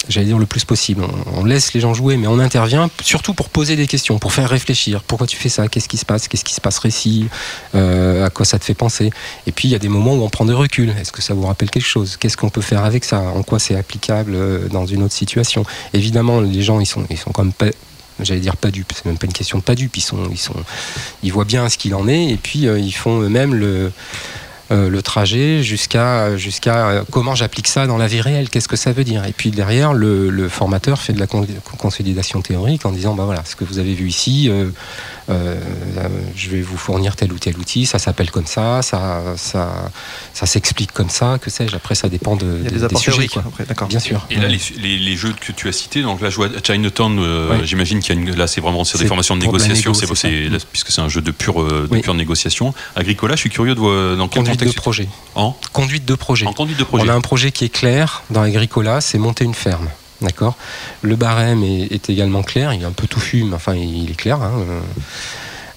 J'allais 0.10 0.28
dire 0.28 0.38
le 0.38 0.46
plus 0.46 0.64
possible. 0.64 1.04
On, 1.36 1.44
laisse 1.44 1.74
les 1.74 1.82
gens 1.82 1.94
jouer, 1.94 2.18
mais 2.18 2.28
on 2.28 2.40
intervient 2.40 2.90
surtout 3.02 3.34
pour 3.34 3.50
poser 3.50 3.76
des 3.76 3.88
questions, 3.88 4.20
pour 4.20 4.32
faire 4.32 4.50
réfléchir. 4.50 5.04
Pourquoi 5.04 5.28
tu 5.28 5.36
fais 5.36 5.50
ça? 5.50 5.68
Qu'est-ce 5.68 5.90
qui 5.90 5.98
se 5.98 6.06
passe? 6.06 6.28
Qu'est-ce 6.28 6.46
qui 6.46 6.54
se 6.54 6.62
passerait 6.62 6.92
si 6.92 7.28
Euh, 7.76 8.26
À 8.26 8.30
quoi 8.30 8.46
ça 8.46 8.58
te 8.58 8.64
fait 8.64 8.74
penser? 8.74 9.12
Et 9.48 9.52
puis 9.52 9.68
il 9.68 9.72
y 9.72 9.76
a 9.76 9.80
des 9.80 9.90
moments 9.90 10.14
où 10.14 10.24
on 10.24 10.30
prend 10.30 10.46
des 10.46 10.54
reculs. 10.54 10.94
Est-ce 11.00 11.12
que 11.12 11.22
ça 11.22 11.34
vous 11.34 11.46
rappelle 11.46 11.70
quelque 11.70 11.88
chose? 11.88 12.16
Qu'est-ce 12.16 12.38
qu'on 12.38 12.50
peut 12.50 12.62
faire 12.62 12.86
avec 12.86 13.04
ça? 13.04 13.20
En 13.20 13.44
quoi 13.44 13.60
c'est 13.60 13.76
applicable 13.76 14.32
euh, 14.36 14.70
dans 14.70 14.86
une 14.86 15.04
autre 15.04 15.14
situation? 15.14 15.66
Évidemment, 15.94 16.40
les 16.40 16.62
gens 16.62 16.80
ils 16.80 16.86
sont 16.86 17.04
ils 17.10 17.18
sont 17.18 17.32
quand 17.32 17.44
même 17.44 17.54
pas 17.54 17.68
J'allais 18.20 18.40
dire 18.40 18.58
pas 18.58 18.72
dupes, 18.72 18.94
c'est 18.96 19.06
même 19.06 19.20
pas 19.20 19.28
une 19.28 19.34
question 19.34 19.60
de 19.60 19.64
pas 19.64 19.76
dupes. 19.76 19.96
Ils 21.22 21.32
voient 21.32 21.46
bien 21.46 21.70
ce 21.70 21.78
qu'il 21.78 21.94
en 21.94 22.08
est 22.08 22.30
et 22.32 22.38
puis 22.38 22.68
euh, 22.68 22.80
ils 22.80 22.92
font 22.92 23.22
eux-mêmes 23.22 23.54
le, 23.54 23.92
euh, 24.72 24.90
le 24.90 25.02
trajet 25.02 25.64
jusqu'à 25.64 26.36
jusqu'à 26.36 26.88
euh, 26.88 27.04
comment 27.12 27.36
j'applique 27.36 27.68
ça 27.68 27.88
dans 27.88 27.98
la 27.98 28.08
vie 28.08 28.22
réelle, 28.22 28.50
qu'est-ce 28.50 28.68
que 28.68 28.76
ça 28.76 28.92
veut 28.92 29.04
dire? 29.04 29.26
Et 29.26 29.32
puis 29.32 29.52
derrière, 29.52 29.94
le, 29.94 30.50
formateur 30.50 31.02
fait 31.02 31.14
de 31.14 31.20
la 31.20 31.28
con- 31.28 31.48
consolidation 31.78 32.42
théorique 32.42 32.86
en 32.86 32.92
disant 32.92 33.14
bah 33.14 33.26
voilà, 33.26 33.44
ce 33.46 33.56
que 33.56 33.64
vous 33.64 33.80
avez 33.80 33.94
vu 33.94 34.08
ici, 34.08 34.50
euh, 35.30 35.60
je 36.36 36.50
vais 36.50 36.62
vous 36.62 36.78
fournir 36.78 37.16
tel 37.16 37.32
ou 37.34 37.38
tel 37.40 37.58
outil, 37.58 37.86
ça 37.86 38.00
s'appelle 38.00 38.32
comme 38.32 38.46
ça, 38.46 38.82
ça 38.82 39.22
ça, 39.36 39.90
ça 40.34 40.46
s'explique 40.46 40.92
comme 40.94 41.10
ça, 41.10 41.38
que 41.42 41.50
sais-je. 41.50 41.76
Après, 41.76 41.96
ça 41.96 42.10
dépend 42.10 42.36
de, 42.36 42.46
Il 42.60 42.64
y 42.64 42.68
a 42.84 42.88
des, 42.88 42.94
des 42.94 43.00
sujets. 43.00 43.28
Quoi. 43.28 43.44
après. 43.48 43.88
Bien 43.88 44.00
sûr. 44.00 44.26
Et 44.30 44.36
là, 44.36 44.48
les, 44.48 44.60
les- 44.78 44.98
les 44.98 45.16
jeux 45.16 45.34
que 45.40 45.52
tu 45.52 45.68
as 45.68 45.72
cités, 45.72 46.02
donc 46.02 46.22
là, 46.22 46.30
je 46.30 46.36
vois 46.38 46.50
Chinatown, 46.66 47.20
euh, 47.20 47.50
Ouais. 47.50 47.66
j'imagine 47.66 48.00
qu'il 48.00 48.16
y 48.16 48.18
a 48.18 48.22
une, 48.22 48.36
là, 48.36 48.48
c'est 48.48 48.62
vraiment 48.62 48.84
sur 48.84 48.98
des 48.98 49.04
C'est 49.04 49.08
formations 49.08 49.36
de 49.36 49.42
négociation, 49.42 49.92
négo, 49.92 50.00
c'est, 50.00 50.08
c'est 50.16 50.16
c'est- 50.46 50.50
là, 50.50 50.58
puisque 50.72 50.92
c'est 50.92 51.02
un 51.02 51.10
jeu 51.10 51.22
de 51.22 51.32
pure, 51.32 51.62
euh, 51.62 51.88
de 51.90 51.94
Oui. 51.96 52.02
pure 52.02 52.14
négociation. 52.14 52.74
Agricola, 52.96 53.36
je 53.36 53.42
suis 53.42 53.50
curieux 53.50 53.76
de 53.76 53.80
voir 53.80 54.16
dans 54.18 54.28
quel 54.28 54.44
Conduite 54.44 54.64
de 54.64 54.72
projet. 54.72 55.08
En, 55.36 55.56
Conduite 55.74 56.06
de 56.06 56.16
projet. 56.16 56.46
en 56.48 56.54
conduite 56.54 56.80
de 56.80 56.84
projet. 56.84 57.06
On 57.06 57.10
a 57.10 57.14
un 57.14 57.22
projet 57.22 57.52
qui 57.52 57.66
est 57.66 57.70
clair 57.70 58.24
dans 58.30 58.42
Agricola, 58.42 59.02
c'est 59.02 59.18
monter 59.18 59.44
une 59.44 59.54
ferme. 59.54 59.90
D'accord 60.22 60.56
Le 61.02 61.16
barème 61.16 61.64
est, 61.64 61.92
est 61.92 62.10
également 62.10 62.42
clair, 62.44 62.74
il 62.74 62.82
est 62.82 62.86
un 62.86 62.92
peu 62.92 63.08
touffu, 63.08 63.44
mais 63.44 63.56
enfin 63.56 63.76
il 63.76 64.10
est 64.10 64.16
clair. 64.16 64.42
hein, 64.42 64.52
euh. 64.58 64.80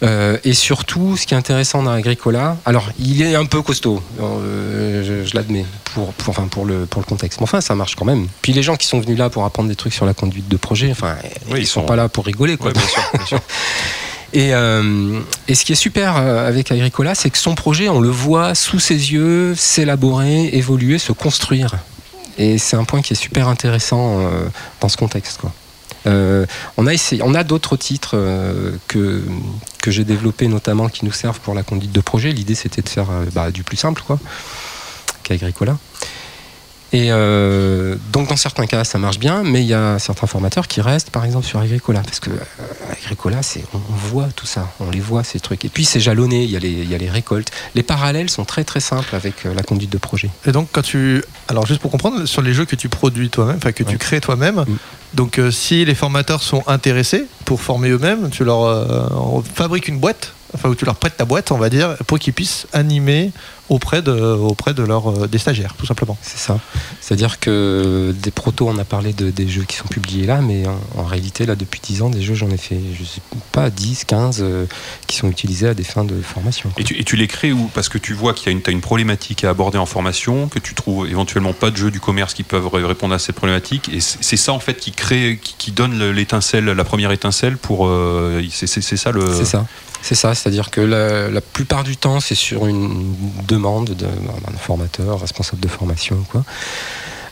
Euh, 0.03 0.39
et 0.45 0.55
surtout, 0.55 1.19
ce 1.19 1.27
qui 1.27 1.35
est 1.35 1.37
intéressant 1.37 1.83
dans 1.83 1.91
Agricola, 1.91 2.57
alors 2.65 2.89
il 2.99 3.21
est 3.21 3.35
un 3.35 3.45
peu 3.45 3.61
costaud, 3.61 4.03
euh, 4.23 5.05
je, 5.25 5.29
je 5.29 5.35
l'admets, 5.35 5.67
pour, 5.93 6.15
pour, 6.15 6.31
enfin, 6.31 6.47
pour, 6.51 6.65
le, 6.65 6.87
pour 6.87 7.03
le 7.03 7.07
contexte. 7.07 7.39
Mais 7.41 7.45
enfin, 7.45 7.61
ça 7.61 7.75
marche 7.75 7.97
quand 7.97 8.07
même. 8.07 8.27
Puis 8.41 8.55
les 8.55 8.63
gens 8.63 8.77
qui 8.77 8.87
sont 8.87 8.99
venus 8.99 9.19
là 9.19 9.29
pour 9.29 9.45
apprendre 9.45 9.69
des 9.69 9.77
trucs 9.77 9.93
sur 9.93 10.07
la 10.07 10.15
conduite 10.15 10.49
de 10.49 10.57
projet, 10.57 10.91
enfin, 10.91 11.17
Oui, 11.49 11.59
ils 11.59 11.59
ils 11.59 11.67
sont 11.67 11.81
sont- 11.81 11.87
pas 11.87 11.97
là 11.97 12.09
pour 12.09 12.25
rigoler. 12.25 12.57
Quoi. 12.57 12.69
Ouais, 12.69 12.73
bien 12.73 12.87
sûr, 12.89 13.03
bien 13.13 13.27
sûr. 13.27 13.41
Et, 14.33 14.55
euh, 14.55 15.19
et 15.49 15.57
ce 15.57 15.65
qui 15.65 15.73
est 15.73 15.75
super 15.75 16.17
avec 16.17 16.71
Agricola, 16.71 17.17
c'est 17.17 17.31
que 17.31 17.37
son 17.37 17.57
projet, 17.57 17.89
on 17.89 17.99
le 18.01 18.11
voit 18.11 18.55
sous 18.55 18.79
ses 18.79 18.95
yeux 19.13 19.57
s'élaborer, 19.57 20.51
évoluer, 20.53 20.99
se 20.99 21.11
construire. 21.11 21.75
Et 22.39 22.59
c'est 22.59 22.77
un 22.77 22.85
point 22.85 23.03
qui 23.03 23.13
est 23.13 23.17
super 23.17 23.49
intéressant 23.49 24.21
euh, 24.21 24.49
dans 24.81 24.89
ce 24.89 24.97
contexte. 24.97 25.41
Quoi. 25.41 25.53
Euh, 26.07 26.47
on 26.77 26.87
a, 26.87 26.93
on 27.23 27.35
a 27.35 27.45
d'autres 27.45 27.77
titres 27.77 28.13
euh, 28.15 28.73
que, 28.89 29.23
que 29.83 29.91
j'ai 29.91 30.05
développés 30.05 30.49
notamment 30.49 30.89
qui 30.89 31.05
nous 31.05 31.13
servent 31.13 31.41
pour 31.41 31.55
la 31.55 31.63
conduite 31.63 31.93
de 31.93 32.01
projet. 32.01 32.33
L'idée 32.33 32.55
c'était 32.55 32.83
de 32.83 32.89
faire 32.89 33.09
bah, 33.35 33.51
du 33.51 33.63
plus 33.63 33.77
simple 33.77 34.03
quoi, 34.07 34.19
qu'Agricola. 35.23 35.77
Et 36.93 37.13
euh, 37.13 37.95
donc 38.13 38.29
dans 38.29 38.37
certains 38.37 38.67
cas 38.67 38.85
ça 38.85 38.99
marche 38.99 39.19
bien, 39.19 39.43
mais 39.45 39.61
il 39.63 39.67
y 39.67 39.75
a 39.75 39.99
certains 39.99 40.27
formateurs 40.27 40.67
qui 40.67 40.81
restent 40.81 41.11
par 41.11 41.25
exemple 41.25 41.47
sur 41.47 41.61
Agricola 41.61 42.01
parce 42.01 42.21
que 42.21 42.31
euh, 42.31 42.93
Agricola 42.93 43.43
c'est 43.43 43.65
on, 43.73 43.79
on 43.79 43.97
voit 44.09 44.29
tout 44.35 44.47
ça, 44.47 44.69
on 44.81 44.91
les 44.91 45.01
voit 45.01 45.23
ces 45.23 45.41
trucs. 45.41 45.65
Et 45.65 45.69
puis 45.69 45.85
c'est 45.85 46.01
jalonné, 46.01 46.43
il 46.45 46.51
y, 46.51 46.57
a 46.57 46.59
les, 46.59 46.71
il 46.71 46.91
y 46.91 46.95
a 46.95 46.99
les 46.99 47.11
récoltes. 47.11 47.51
Les 47.75 47.83
parallèles 47.83 48.29
sont 48.29 48.45
très 48.45 48.65
très 48.65 48.81
simples 48.81 49.15
avec 49.15 49.47
euh, 49.47 49.55
la 49.55 49.63
conduite 49.63 49.91
de 49.91 49.99
projet. 49.99 50.31
Et 50.47 50.53
donc, 50.53 50.69
quand 50.73 50.83
tu. 50.83 51.23
Alors, 51.49 51.67
juste 51.67 51.81
pour 51.81 51.91
comprendre, 51.91 52.27
sur 52.27 52.43
les 52.43 52.53
jeux 52.53 52.65
que 52.65 52.77
tu 52.77 52.89
produis 52.89 53.31
toi-même, 53.31 53.57
enfin 53.57 53.73
que 53.73 53.83
tu 53.83 53.99
crées 53.99 54.21
toi-même, 54.21 54.65
Mm. 54.71 54.77
donc 55.15 55.39
euh, 55.39 55.51
si 55.51 55.85
les 55.85 55.95
formateurs 55.95 56.43
sont 56.43 56.63
intéressés 56.67 57.27
pour 57.45 57.61
former 57.61 57.91
eux-mêmes, 57.91 58.31
tu 58.31 58.45
leur 58.45 58.65
euh, 58.65 59.43
fabriques 59.55 59.89
une 59.89 59.99
boîte, 59.99 60.33
enfin, 60.55 60.69
où 60.69 60.75
tu 60.75 60.85
leur 60.85 60.97
prêtes 60.97 61.17
ta 61.17 61.25
boîte, 61.25 61.53
on 61.53 61.59
va 61.59 61.69
dire, 61.69 61.97
pour 62.07 62.19
qu'ils 62.19 62.33
puissent 62.33 62.67
animer 62.73 63.33
auprès 63.71 64.03
de, 64.03 64.13
auprès 64.13 64.75
de 64.75 64.83
leur, 64.83 65.09
euh, 65.09 65.27
des 65.27 65.39
stagiaires, 65.39 65.75
tout 65.79 65.87
simplement. 65.87 66.19
C'est 66.21 66.37
ça. 66.39 66.59
C'est-à-dire 67.01 67.41
que 67.41 68.15
des 68.23 68.31
protos, 68.31 68.69
on 68.69 68.77
a 68.79 68.85
parlé 68.85 69.13
de, 69.15 69.31
des 69.31 69.49
jeux 69.49 69.63
qui 69.65 69.77
sont 69.77 69.89
publiés 69.89 70.27
là, 70.27 70.41
mais 70.43 70.67
en, 70.67 70.79
en 70.99 71.05
réalité, 71.05 71.47
là, 71.47 71.55
depuis 71.57 71.81
10 71.83 72.03
ans, 72.03 72.11
des 72.11 72.21
jeux, 72.21 72.35
j'en 72.35 72.51
ai 72.51 72.57
fait, 72.59 72.79
je 72.99 73.05
sais 73.05 73.21
pas, 73.53 73.71
10, 73.71 74.05
15, 74.05 74.39
euh, 74.43 74.67
qui 75.07 75.17
sont 75.17 75.31
utilisés 75.31 75.69
à 75.69 75.75
des 75.75 75.85
fins 75.85 76.05
de 76.05 76.21
formation. 76.21 76.69
quoi. 76.71 76.83
Et 76.83 76.85
tu, 76.85 76.99
et 77.01 77.05
tu 77.05 77.17
les 77.17 77.27
crées 77.29 77.53
où? 77.53 77.71
Parce 77.73 77.89
que 77.89 77.97
tu 77.99 78.13
vois 78.13 78.35
qu'il 78.35 78.47
y 78.47 78.49
a 78.51 78.53
une, 78.53 78.61
t'as 78.61 78.73
une 78.73 78.81
problématique 78.83 79.45
à 79.45 79.51
aborder 79.51 79.79
en 79.79 79.87
formation, 79.87 80.49
que 80.49 80.59
tu 80.59 80.75
trouves 80.75 81.07
éventuellement 81.09 81.53
pas 81.55 81.71
de 81.71 81.77
jeux 81.77 81.91
du 81.91 82.01
commerce 82.01 82.35
qui 82.35 82.43
peuvent 82.43 82.67
ré- 82.67 82.85
répondre 82.85 83.15
à 83.15 83.19
cette 83.19 83.37
problématique. 83.37 83.89
Et 83.93 84.01
c'est 84.01 84.37
ça 84.37 84.53
en 84.53 84.61
fait 84.61 84.75
qui 84.79 84.91
crée, 84.93 85.39
qui, 85.43 85.55
qui 85.57 85.71
donne 85.73 85.99
le- 85.99 86.13
l'étincelle, 86.13 86.65
la 86.65 86.85
première 86.85 87.13
étincelle 87.13 87.57
pour. 87.57 87.87
euh, 87.87 88.43
c'est 88.51 88.67
ça 88.97 89.13
le. 89.13 89.33
C'est 89.35 89.45
ça. 89.45 89.65
C'est 90.03 90.15
ça, 90.15 90.35
c'est-à-dire 90.35 90.71
que 90.71 90.81
la, 90.81 91.29
la 91.29 91.41
plupart 91.43 91.85
du 91.85 91.95
temps, 91.99 92.21
c'est 92.21 92.35
sur 92.35 92.67
une 92.67 93.15
demande 93.61 93.87
de- 93.91 93.95
d'un 93.95 94.59
formateur, 94.59 95.21
responsable 95.21 95.61
de 95.61 95.69
formation, 95.69 96.25
quoi. 96.31 96.45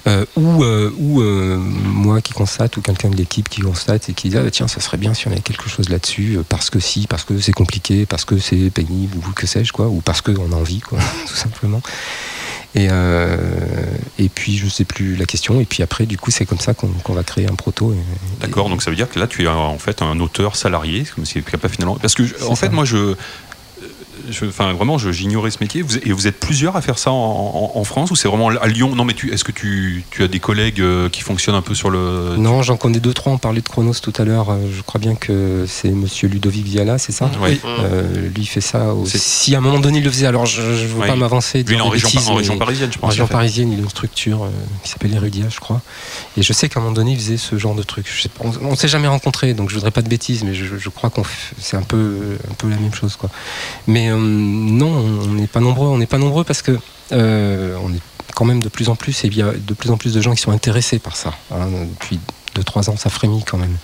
Euh, 0.06 0.24
ou 0.36 0.62
euh, 0.62 0.90
ou 0.98 1.20
euh, 1.20 1.56
moi 1.58 2.20
qui 2.22 2.32
constate, 2.32 2.76
ou 2.76 2.80
quelqu'un 2.80 3.10
de 3.10 3.16
l'équipe 3.16 3.48
qui 3.48 3.60
constate 3.60 4.08
et 4.08 4.12
qui 4.14 4.28
dit 4.30 4.38
ah, 4.38 4.42
bah, 4.42 4.50
tiens, 4.50 4.68
ça 4.68 4.80
serait 4.80 4.96
bien 4.96 5.12
si 5.12 5.26
on 5.28 5.32
avait 5.32 5.40
quelque 5.40 5.68
chose 5.68 5.88
là-dessus, 5.88 6.38
parce 6.48 6.70
que 6.70 6.78
si, 6.80 7.06
parce 7.08 7.24
que 7.24 7.38
c'est 7.40 7.52
compliqué, 7.52 8.06
parce 8.06 8.24
que 8.24 8.38
c'est 8.38 8.70
pénible, 8.70 9.16
ou 9.18 9.32
que 9.32 9.46
sais-je, 9.46 9.72
quoi, 9.72 9.86
ou 9.88 10.00
parce 10.00 10.20
qu'on 10.22 10.52
a 10.52 10.56
envie, 10.56 10.80
quoi, 10.80 10.98
tout 11.28 11.34
simplement. 11.34 11.82
Et, 12.74 12.88
et 14.18 14.28
puis, 14.28 14.56
je 14.56 14.68
sais 14.68 14.84
plus 14.84 15.16
la 15.16 15.24
question, 15.24 15.60
et 15.60 15.64
puis 15.64 15.82
après, 15.82 16.06
du 16.06 16.16
coup, 16.16 16.30
c'est 16.30 16.46
comme 16.46 16.60
ça 16.60 16.74
qu'on 16.74 17.12
va 17.14 17.22
créer 17.24 17.46
un 17.50 17.54
proto. 17.54 17.94
D'accord, 18.40 18.68
donc 18.68 18.82
ça 18.82 18.90
veut 18.90 18.96
dire 18.96 19.08
que 19.10 19.18
là 19.18 19.26
tu 19.26 19.42
es 19.44 19.48
en 19.48 19.78
fait 19.78 20.00
un 20.02 20.20
auteur 20.20 20.54
salarié, 20.54 21.04
comme 21.14 21.24
si 21.26 21.40
pas 21.40 21.68
finalement. 21.68 21.96
Parce 21.96 22.14
que 22.14 22.22
en 22.46 22.54
fait, 22.54 22.66
ça. 22.66 22.72
moi 22.72 22.84
je. 22.84 23.14
Je- 24.30 24.44
Enfin, 24.46 24.72
vraiment, 24.72 24.98
j'ignorais 24.98 25.50
ce 25.50 25.58
métier. 25.60 25.82
Vous, 25.82 25.96
et 25.98 26.12
vous 26.12 26.26
êtes 26.26 26.38
plusieurs 26.40 26.76
à 26.76 26.82
faire 26.82 26.98
ça 26.98 27.10
en, 27.12 27.14
en- 27.74 27.78
en 27.78 27.84
France 27.84 28.10
ou 28.10 28.16
c'est 28.16 28.28
vraiment 28.28 28.48
à 28.48 28.66
Lyon? 28.66 28.94
Non, 28.94 29.04
mais 29.04 29.14
tu, 29.14 29.32
est-ce 29.32 29.44
que 29.44 29.52
tu, 29.52 30.04
tu 30.10 30.22
as 30.22 30.28
des 30.28 30.40
collègues 30.40 30.80
euh, 30.80 31.08
qui 31.08 31.20
fonctionnent 31.22 31.54
un 31.56 31.62
peu 31.62 31.74
sur 31.74 31.90
le. 31.90 32.34
Non, 32.36 32.62
j'en 32.62 32.76
connais 32.76 33.00
deux, 33.00 33.14
trois. 33.14 33.32
On 33.32 33.38
parlait 33.38 33.60
de 33.60 33.68
Chronos 33.68 33.94
tout 34.02 34.12
à 34.18 34.24
l'heure. 34.24 34.50
euh, 34.50 34.56
Je 34.74 34.82
crois 34.82 35.00
bien 35.00 35.14
que 35.14 35.64
c'est 35.68 35.90
monsieur 35.90 36.28
Ludovic 36.28 36.64
Viala, 36.64 36.98
c'est 36.98 37.12
ça? 37.12 37.30
Ouais. 37.42 37.58
Euh, 37.64 38.28
Lui 38.28 38.42
il 38.42 38.46
fait 38.46 38.60
ça 38.60 38.94
aussi. 38.94 39.18
Si 39.18 39.54
à 39.54 39.58
un 39.58 39.60
moment 39.60 39.78
donné 39.80 39.98
il 39.98 40.04
le 40.04 40.10
faisait, 40.10 40.26
alors 40.26 40.46
je 40.46 40.60
ne 40.62 40.66
veux 40.86 41.06
pas 41.06 41.16
m'avancer. 41.16 41.62
Lui, 41.62 41.74
il 41.74 41.78
est 41.78 41.80
en 41.80 41.88
région, 41.88 42.08
bêtises, 42.08 42.28
en 42.28 42.34
région 42.34 42.54
mais 42.54 42.58
parisienne, 42.58 42.90
je 42.92 42.98
en 42.98 43.00
pense. 43.00 43.10
région 43.10 43.24
en 43.24 43.26
fait. 43.28 43.32
parisienne, 43.32 43.72
il 43.72 43.78
a 43.78 43.82
une 43.82 43.88
structure 43.90 44.44
euh, 44.44 44.48
qui 44.82 44.90
s'appelle 44.90 45.14
Erudia, 45.14 45.46
je 45.50 45.60
crois. 45.60 45.80
Et 46.36 46.42
je 46.42 46.52
sais 46.52 46.68
qu'à 46.68 46.80
un 46.80 46.82
moment 46.82 46.94
donné, 46.94 47.12
il 47.12 47.18
faisait 47.18 47.36
ce 47.36 47.56
genre 47.58 47.74
de 47.74 47.82
truc. 47.82 48.06
Je 48.14 48.22
sais 48.22 48.28
pas, 48.28 48.44
on 48.62 48.70
ne 48.70 48.76
s'est 48.76 48.88
jamais 48.88 49.08
rencontrés, 49.08 49.54
donc 49.54 49.68
je 49.70 49.74
voudrais 49.74 49.90
pas 49.90 50.02
de 50.02 50.08
bêtises, 50.08 50.44
mais 50.44 50.54
je, 50.54 50.64
je 50.78 50.88
crois 50.88 51.10
qu'on 51.10 51.22
c'est 51.60 51.76
un 51.76 51.82
peu, 51.82 52.38
un 52.50 52.54
peu 52.54 52.68
la 52.68 52.76
même 52.76 52.94
chose, 52.94 53.16
quoi. 53.16 53.30
Mais 53.86 54.10
non, 54.18 54.88
on 54.88 55.34
n'est 55.34 55.46
pas 55.46 55.60
nombreux. 55.60 55.88
On 55.88 55.98
n'est 55.98 56.06
pas 56.06 56.18
nombreux 56.18 56.44
parce 56.44 56.62
que 56.62 56.78
euh, 57.12 57.76
on 57.82 57.92
est 57.92 58.00
quand 58.34 58.44
même 58.44 58.62
de 58.62 58.68
plus 58.68 58.88
en 58.88 58.96
plus, 58.96 59.24
et 59.24 59.28
il 59.28 59.36
y 59.36 59.42
a 59.42 59.52
de 59.52 59.74
plus 59.74 59.90
en 59.90 59.96
plus 59.96 60.14
de 60.14 60.20
gens 60.20 60.32
qui 60.34 60.40
sont 60.42 60.52
intéressés 60.52 60.98
par 60.98 61.16
ça. 61.16 61.32
hein. 61.50 61.66
depuis 61.90 62.20
2-3 62.56 62.90
ans, 62.90 62.96
ça 62.96 63.10
frémit 63.10 63.42
quand 63.44 63.58
même. 63.58 63.76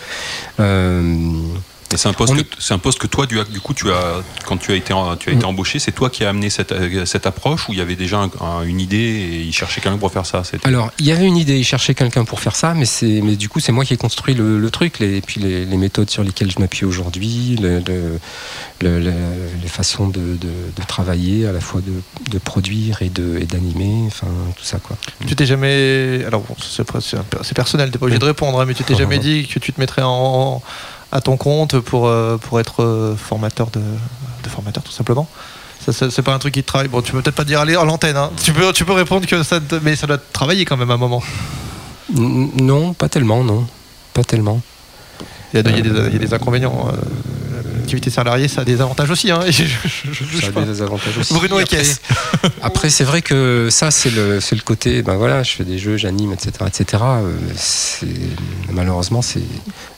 Et 1.95 1.97
c'est 1.97 2.09
un 2.09 2.13
poste 2.13 2.35
que, 2.35 2.41
est- 2.41 2.47
c'est 2.59 2.75
un 2.75 2.79
poste 2.79 2.99
que 2.99 3.07
toi, 3.07 3.25
du, 3.27 3.39
du 3.51 3.61
coup, 3.61 3.73
tu 3.73 3.91
as, 3.91 4.23
quand 4.47 4.57
tu 4.57 4.73
as 4.73 4.75
été, 4.75 4.93
en- 4.93 5.17
tu 5.17 5.31
as 5.31 5.33
été 5.33 5.45
Mm. 5.45 5.49
embauché, 5.51 5.79
c'est 5.79 5.93
toi 5.93 6.11
qui 6.11 6.25
as 6.25 6.29
amené 6.29 6.51
cette, 6.51 6.75
cette 7.07 7.27
approche 7.27 7.69
où 7.69 7.73
il 7.73 7.79
y 7.79 7.83
avait 7.83 7.95
déjà 7.97 8.19
un- 8.19 8.31
un- 8.45 8.63
une 8.65 8.81
idée 8.81 8.97
et 8.97 9.41
il 9.43 9.53
cherchait 9.53 9.81
quelqu'un 9.81 9.99
pour 9.99 10.11
faire 10.13 10.27
ça. 10.27 10.43
c'était- 10.45 10.67
Alors, 10.67 10.91
il 10.99 11.07
y 11.07 11.13
avait 11.13 11.27
une 11.27 11.37
idée, 11.37 11.57
il 11.59 11.65
cherchait 11.65 11.95
quelqu'un 11.95 12.25
pour 12.25 12.41
faire 12.41 12.57
ça, 12.57 12.75
mais, 12.75 12.85
c'est, 12.85 13.21
mais 13.23 13.37
du 13.37 13.49
coup, 13.49 13.61
c'est 13.61 13.73
moi 13.73 13.85
qui 13.85 13.95
ai 13.95 13.97
construit 13.97 14.35
le, 14.35 14.59
le 14.59 14.71
truc, 14.71 14.99
les, 14.99 15.17
et 15.19 15.21
puis 15.21 15.41
les, 15.41 15.65
les 15.65 15.77
méthodes 15.77 16.11
sur 16.11 16.25
lesquelles 16.25 16.51
je 16.51 16.59
m'appuie 16.59 16.85
aujourd'hui, 16.85 17.57
le- 17.63 17.79
le- 17.87 18.19
le- 18.83 18.99
le- 19.01 19.13
les 19.63 19.69
façons 19.69 20.09
de, 20.09 20.21
de- 20.21 20.37
de 20.77 20.83
travailler, 20.89 21.47
à 21.47 21.53
la 21.53 21.61
fois 21.61 21.81
de, 21.81 21.93
de 22.31 22.39
produire 22.39 23.03
et, 23.03 23.09
de, 23.09 23.39
et 23.41 23.45
d'animer, 23.47 24.03
enfin, 24.09 24.27
tout 24.57 24.65
ça, 24.65 24.79
quoi. 24.79 24.97
Tu 25.27 25.37
t'es 25.37 25.47
jamais. 25.47 26.25
Alors, 26.27 26.43
bon, 26.43 26.57
c'est 26.61 26.83
c'est 27.01 27.17
un 27.19 27.23
peu- 27.23 27.39
c'est 27.43 27.55
personnel, 27.55 27.91
t'es 27.91 27.99
pas 27.99 28.07
obligé 28.07 28.19
de 28.19 28.25
répondre, 28.25 28.61
hein, 28.61 28.65
mais 28.67 28.75
tu 28.75 28.83
t'es 28.85 28.95
jamais 28.97 29.19
dit 29.29 29.47
que 29.47 29.59
tu 29.61 29.73
te 29.73 29.81
mettrais 29.81 30.03
en, 30.03 30.61
à 31.15 31.21
ton 31.23 31.39
compte 31.39 31.79
pour, 31.81 32.07
euh, 32.09 32.37
pour 32.37 32.61
être 32.61 32.83
euh, 32.83 33.17
formateur 33.17 33.69
de, 33.71 33.81
de 33.81 34.49
formateur, 34.51 34.83
tout 34.83 34.93
simplement 34.93 35.27
c'est 35.93 36.23
pas 36.23 36.33
un 36.33 36.39
truc 36.39 36.55
qui 36.55 36.63
te 36.63 36.67
travaille. 36.67 36.89
Bon, 36.89 37.03
tu 37.03 37.13
peux 37.13 37.21
peut-être 37.21 37.35
pas 37.37 37.45
dire 37.45 37.61
aller 37.61 37.77
à 37.77 37.85
l'antenne. 37.85 38.17
hein. 38.17 38.31
Tu, 38.43 38.55
peux, 38.55 38.73
tu 38.73 38.87
peux 38.87 38.95
répondre 38.95 39.27
que 39.27 39.43
ça, 39.43 39.61
te- 39.61 39.75
mais 39.83 39.97
ça 39.97 40.07
doit 40.07 40.17
te 40.17 40.33
travailler 40.33 40.65
quand 40.65 40.79
même 40.79 40.91
à 40.91 40.95
un 40.95 40.97
moment. 40.97 41.23
Non, 42.15 42.95
pas 42.95 43.11
tellement, 43.11 43.45
non. 43.45 43.67
Pas 44.15 44.25
tellement. 44.25 44.63
Il 45.53 45.57
y 45.57 45.61
a, 45.61 45.63
des- 45.63 45.71
il 45.73 45.77
y 45.77 45.81
a 45.81 45.83
des, 45.83 46.07
il 46.09 46.13
y 46.15 46.17
a 46.17 46.19
des 46.21 46.33
inconvénients. 46.33 46.89
euh, 46.89 46.97
L'activité 47.85 48.11
salariée, 48.11 48.49
ça 48.49 48.63
a 48.63 48.65
des 48.65 48.81
avantages 48.81 49.11
aussi. 49.11 49.31
Hein. 49.31 49.41
Et 49.47 49.53
je- 49.53 49.65
je- 49.65 49.69
je- 49.89 50.13
je 50.13 50.25
juge 50.25 50.41
Ça 50.41 50.49
a 50.49 50.53
pas. 50.53 50.63
des 50.65 50.81
avantages 50.83 51.19
aussi. 51.19 51.35
Bruno 51.35 51.59
Après, 51.59 51.77
Ekay. 51.77 51.93
Après, 52.63 52.91
c'est 52.91 53.05
vrai 53.05 53.21
que 53.23 53.69
ça, 53.71 53.91
c'est 53.91 54.11
le, 54.11 54.41
c'est 54.41 54.55
le 54.57 54.63
côté, 54.63 55.03
ben 55.03 55.17
voilà, 55.17 55.43
je 55.43 55.53
fais 55.53 55.65
des 55.65 55.79
jeux, 55.79 55.97
j'anime, 55.97 56.33
etc., 56.33 56.53
etc. 56.67 57.03
Euh, 57.05 57.33
malheureusement, 58.73 59.23
c'est 59.23 59.43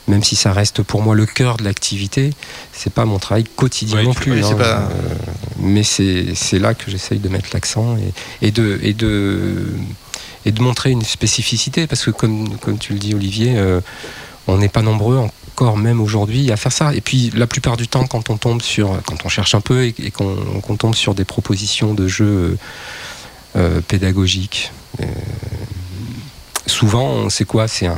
même 0.09 0.23
si 0.23 0.37
ça 0.37 0.53
reste 0.53 0.83
pour 0.83 1.03
moi 1.03 1.15
le 1.15 1.27
cœur 1.27 1.57
de 1.57 1.65
l'activité, 1.65 2.31
c'est 2.73 2.93
pas 2.93 3.05
mon 3.05 3.19
travail 3.19 3.45
quotidien 3.45 4.03
non 4.03 4.15
plus. 4.15 4.33
oui, 4.33 4.43
hein. 4.45 4.55
pas- 4.55 4.65
Euh, 4.91 5.15
mais 5.59 5.83
c'est 5.83 6.27
c'est 6.35 6.59
là 6.59 6.75
que 6.75 6.91
j'essaye 6.91 7.19
de 7.19 7.29
mettre 7.29 7.49
l'accent 7.55 7.97
et, 7.97 8.47
et 8.47 8.51
de 8.51 8.79
et 8.83 8.93
de 8.93 9.67
et 10.45 10.53
de 10.53 10.61
montrer 10.63 10.91
une 10.91 11.03
spécificité 11.03 11.87
parce 11.87 12.05
que 12.05 12.11
comme 12.11 12.57
comme 12.59 12.79
tu 12.79 12.93
le 12.93 12.99
dis, 12.99 13.15
Olivier, 13.15 13.55
euh, 13.57 13.81
on 14.47 14.59
n'est 14.59 14.69
pas 14.69 14.83
nombreux 14.83 15.19
encore 15.19 15.77
même 15.77 16.01
aujourd'hui 16.01 16.51
à 16.51 16.57
faire 16.57 16.73
ça. 16.73 16.95
Et 16.95 17.01
puis 17.01 17.33
la 17.35 17.47
plupart 17.47 17.77
du 17.77 17.89
temps, 17.89 18.07
quand 18.07 18.31
on 18.31 18.37
tombe 18.37 18.63
sur, 18.63 19.01
quand 19.07 19.25
on 19.25 19.29
cherche 19.29 19.55
un 19.55 19.61
peu 19.61 19.85
et, 19.85 20.11
qu'on 20.11 20.77
tombe 20.77 20.95
sur 20.95 21.15
des 21.15 21.25
propositions 21.25 21.95
de 21.95 22.07
jeux 22.07 22.59
euh, 23.57 23.81
pédagogiques, 23.81 24.73
euh, 25.01 25.05
souvent, 26.67 27.29
c'est 27.31 27.45
quoi 27.45 27.69
C'est 27.69 27.87
un 27.87 27.97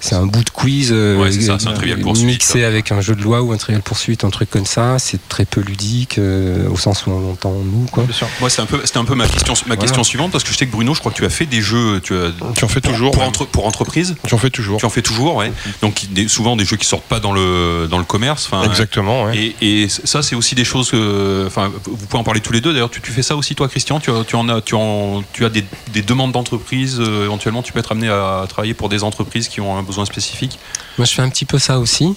c'est 0.00 0.14
un 0.14 0.26
bout 0.26 0.44
de 0.44 0.50
quiz 0.50 0.90
euh, 0.92 1.16
Ouais, 1.18 1.32
c'est 1.32 1.40
ça, 1.40 1.58
c'est 1.58 1.68
un 1.68 1.72
trivial 1.74 2.00
poursuite, 2.00 2.26
mixé 2.26 2.64
avec 2.64 2.92
un 2.92 3.00
jeu 3.00 3.14
de 3.14 3.22
loi 3.22 3.42
ou 3.42 3.52
un 3.52 3.56
trivial 3.56 3.82
poursuite, 3.82 4.24
un 4.24 4.30
truc 4.30 4.50
comme 4.50 4.66
ça. 4.66 4.98
C'est 4.98 5.28
très 5.28 5.44
peu 5.44 5.60
ludique 5.60 6.18
euh, 6.18 6.68
au 6.68 6.76
sens 6.76 7.06
où 7.06 7.10
on 7.10 7.32
entend 7.32 7.52
nous 7.52 7.86
quoi. 7.90 8.04
Bien 8.04 8.14
sûr. 8.14 8.28
Moi, 8.40 8.50
c'est 8.50 8.62
un 8.62 8.66
peu, 8.66 8.80
c'était 8.84 8.98
un 8.98 9.04
peu 9.04 9.14
ma 9.14 9.26
question, 9.26 9.54
ma 9.66 9.76
question 9.76 10.04
suivante 10.04 10.32
parce 10.32 10.44
que 10.44 10.52
je 10.52 10.56
sais 10.56 10.66
que 10.66 10.72
Bruno, 10.72 10.94
je 10.94 11.00
crois 11.00 11.12
que 11.12 11.16
tu 11.16 11.24
as 11.24 11.30
fait 11.30 11.46
des 11.46 11.60
jeux, 11.60 12.00
tu 12.02 12.14
as 12.14 12.30
Tu 12.54 12.64
en 12.64 12.68
fais 12.68 12.80
toujours. 12.80 13.12
pour, 13.12 13.22
entre- 13.22 13.46
pour 13.46 13.66
entreprise. 13.66 14.16
Tu 14.26 14.34
en 14.34 14.38
fais 14.38 14.50
toujours. 14.50 14.78
Tu 14.78 14.86
en 14.86 14.90
fais 14.90 15.02
toujours, 15.02 15.36
ouais. 15.36 15.52
Donc 15.82 16.06
des- 16.10 16.28
souvent 16.28 16.56
des 16.56 16.64
jeux 16.64 16.76
qui 16.76 16.86
sortent 16.86 17.04
pas 17.04 17.20
dans 17.20 17.32
le 17.32 17.86
dans 17.90 17.98
le 17.98 18.04
commerce. 18.04 18.50
Exactement. 18.64 19.24
ouais. 19.24 19.54
Et, 19.60 19.82
et 19.84 19.88
ça, 19.88 20.22
c'est 20.22 20.34
aussi 20.36 20.54
des 20.54 20.64
choses 20.64 20.90
que, 20.90 21.44
enfin, 21.46 21.70
vous 21.84 21.96
pouvez 22.06 22.20
en 22.20 22.24
parler 22.24 22.40
tous 22.40 22.52
les 22.52 22.60
deux. 22.60 22.72
D'ailleurs, 22.72 22.90
tu, 22.90 23.00
tu 23.00 23.10
fais 23.12 23.22
ça 23.22 23.36
aussi, 23.36 23.54
toi, 23.54 23.68
Christian? 23.68 24.00
Tu 24.00 24.10
as, 24.10 24.24
tu 24.24 24.36
en 24.36 24.48
as, 24.48 24.60
tu 24.60 24.74
en, 24.74 25.22
tu 25.32 25.44
as 25.44 25.48
des, 25.48 25.64
des 25.92 26.02
demandes 26.02 26.32
d'entreprise. 26.32 26.98
euh, 27.00 27.24
éventuellement, 27.24 27.62
tu 27.62 27.72
peux 27.72 27.78
être 27.78 27.92
amené 27.92 28.08
à 28.08 28.44
travailler 28.48 28.74
pour 28.74 28.88
des 28.88 29.02
entreprises 29.04 29.48
qui 29.48 29.60
ont 29.60 29.76
un 29.78 29.82
besoin 29.86 30.04
spécifique. 30.04 30.58
Moi, 30.98 31.06
je 31.06 31.12
fais 31.12 31.22
un 31.22 31.28
petit 31.28 31.44
peu 31.44 31.58
ça 31.58 31.78
aussi, 31.78 32.14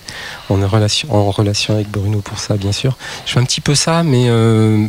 en 0.49 0.55
relation, 0.67 1.13
en 1.13 1.31
relation 1.31 1.73
avec 1.73 1.89
Bruno 1.89 2.19
pour 2.21 2.39
ça, 2.39 2.57
bien 2.57 2.71
sûr. 2.71 2.97
Je 3.25 3.33
fais 3.33 3.39
un 3.39 3.45
petit 3.45 3.61
peu 3.61 3.75
ça, 3.75 4.03
mais 4.03 4.25
euh, 4.27 4.87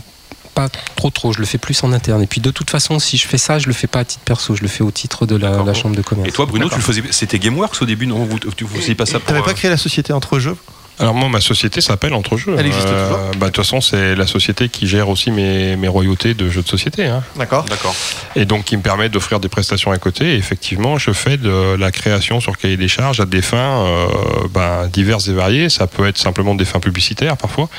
pas 0.54 0.68
trop 0.96 1.10
trop. 1.10 1.32
Je 1.32 1.38
le 1.38 1.46
fais 1.46 1.58
plus 1.58 1.82
en 1.84 1.92
interne. 1.92 2.22
Et 2.22 2.26
puis, 2.26 2.40
de 2.40 2.50
toute 2.50 2.70
façon, 2.70 2.98
si 2.98 3.16
je 3.16 3.26
fais 3.26 3.38
ça, 3.38 3.58
je 3.58 3.66
le 3.66 3.72
fais 3.72 3.86
pas 3.86 4.00
à 4.00 4.04
titre 4.04 4.22
perso. 4.24 4.54
Je 4.54 4.62
le 4.62 4.68
fais 4.68 4.82
au 4.82 4.90
titre 4.90 5.26
de 5.26 5.36
la, 5.36 5.74
chambre 5.74 5.96
de 5.96 6.02
commerce. 6.02 6.28
Et 6.28 6.32
toi, 6.32 6.46
Bruno, 6.46 6.68
tu 6.68 6.76
le 6.76 6.80
faisais. 6.80 7.02
C'était 7.10 7.38
GameWorks 7.38 7.80
au 7.82 7.86
début, 7.86 8.06
non? 8.06 8.24
Vous, 8.24 8.38
tu 8.38 8.64
vous 8.64 8.76
faisiez 8.76 8.94
pas 8.94 9.06
ça 9.06 9.18
pour. 9.18 9.28
T'avais 9.28 9.42
pas 9.42 9.50
euh, 9.50 9.54
créé 9.54 9.70
la 9.70 9.76
société 9.76 10.12
entre 10.12 10.38
jeux 10.38 10.56
Alors 11.00 11.14
moi, 11.14 11.30
ma 11.30 11.40
société 11.40 11.80
s'appelle 11.80 12.12
Entrejeux. 12.12 12.54
Elle 12.58 12.66
existe 12.66 12.86
toujours 12.86 13.18
bah, 13.38 13.46
De 13.46 13.52
toute 13.52 13.56
façon, 13.56 13.80
c'est 13.80 14.14
la 14.14 14.26
société 14.26 14.68
qui 14.68 14.86
gère 14.86 15.08
aussi 15.08 15.30
mes, 15.30 15.74
mes 15.76 15.88
royautés 15.88 16.34
de 16.34 16.50
jeux 16.50 16.60
de 16.60 16.68
société. 16.68 17.06
hein. 17.06 17.22
D'accord. 17.36 17.64
D'accord. 17.64 17.94
Et 18.36 18.44
donc 18.44 18.64
qui 18.64 18.76
me 18.76 18.82
permet 18.82 19.08
d'offrir 19.08 19.40
des 19.40 19.48
prestations 19.48 19.92
à 19.92 19.98
côté. 19.98 20.34
Et 20.34 20.36
effectivement, 20.36 20.98
je 20.98 21.12
fais 21.12 21.38
de 21.38 21.74
la 21.74 21.90
création 21.90 22.40
sur 22.40 22.58
cahier 22.58 22.76
des 22.76 22.86
charges 22.88 23.18
à 23.18 23.24
des 23.24 23.40
fins 23.40 23.86
euh, 23.86 24.06
ben, 24.52 24.88
diverses 24.88 25.28
et 25.28 25.32
variées. 25.32 25.70
Ça 25.70 25.86
peut 25.86 26.06
être 26.06 26.18
simplement 26.18 26.54
des 26.54 26.66
fins 26.66 26.80
publicitaires 26.80 27.38
parfois, 27.38 27.70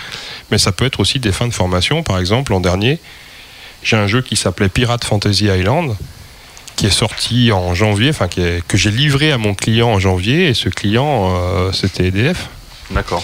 mais 0.49 0.57
ça 0.57 0.71
peut 0.71 0.85
être 0.85 0.99
aussi 0.99 1.19
des 1.19 1.31
fins 1.31 1.47
de 1.47 1.53
formation. 1.53 2.01
Par 2.01 2.17
exemple, 2.17 2.51
l'an 2.53 2.59
dernier, 2.59 2.99
j'ai 3.83 3.97
un 3.97 4.07
jeu 4.07 4.23
qui 4.23 4.35
s'appelait 4.35 4.69
Pirate 4.69 5.03
Fantasy 5.03 5.45
Island 5.45 5.95
qui 6.75 6.87
est 6.87 6.89
sorti 6.89 7.51
en 7.51 7.75
janvier, 7.75 8.09
enfin 8.09 8.27
que 8.27 8.77
j'ai 8.77 8.89
livré 8.89 9.31
à 9.31 9.37
mon 9.37 9.53
client 9.53 9.89
en 9.89 9.99
janvier, 9.99 10.47
et 10.47 10.55
ce 10.55 10.69
client, 10.69 11.29
euh, 11.35 11.71
c'était 11.71 12.07
EDF 12.07 12.49
D'accord. 12.91 13.23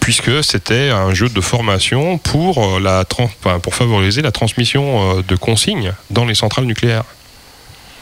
puisque 0.00 0.42
c'était 0.42 0.90
un 0.90 1.12
jeu 1.14 1.28
de 1.28 1.40
formation 1.40 2.18
pour, 2.18 2.64
euh, 2.64 2.80
la 2.80 3.04
pour 3.04 3.74
favoriser 3.74 4.22
la 4.22 4.32
transmission 4.32 5.18
euh, 5.18 5.22
de 5.22 5.36
consignes 5.36 5.92
dans 6.10 6.24
les 6.24 6.34
centrales 6.34 6.64
nucléaires. 6.64 7.04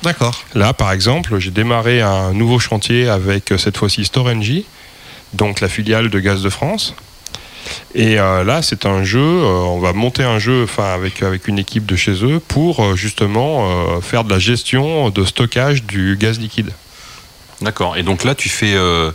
D'accord. 0.02 0.42
Là, 0.54 0.72
par 0.72 0.92
exemple, 0.92 1.38
j'ai 1.38 1.50
démarré 1.50 2.00
un 2.00 2.32
nouveau 2.32 2.58
chantier 2.58 3.08
avec 3.08 3.52
euh, 3.52 3.58
cette 3.58 3.76
fois-ci 3.76 4.04
Storengy, 4.04 4.64
donc 5.34 5.61
la 5.61 5.68
filiale 5.68 6.08
de 6.08 6.18
Gaz 6.20 6.42
de 6.42 6.48
France. 6.48 6.94
Et 7.94 8.18
euh, 8.18 8.42
là, 8.42 8.62
c'est 8.62 8.86
un 8.86 9.04
jeu, 9.04 9.20
euh, 9.20 9.62
on 9.64 9.78
va 9.78 9.92
monter 9.92 10.22
un 10.22 10.38
jeu 10.38 10.64
enfin, 10.64 10.94
avec, 10.94 11.22
avec 11.22 11.48
une 11.48 11.58
équipe 11.58 11.84
de 11.84 11.96
chez 11.96 12.24
eux 12.24 12.40
pour 12.40 12.82
euh, 12.82 12.96
justement 12.96 13.96
euh, 13.96 14.00
faire 14.00 14.24
de 14.24 14.30
la 14.30 14.38
gestion 14.38 15.11
de 15.11 15.24
stockage 15.24 15.82
du 15.82 16.16
gaz 16.16 16.38
liquide. 16.38 16.72
D'accord. 17.61 17.96
Et 17.96 18.02
donc 18.02 18.24
là, 18.24 18.34
tu 18.34 18.48
fais. 18.48 18.72
euh, 18.74 19.11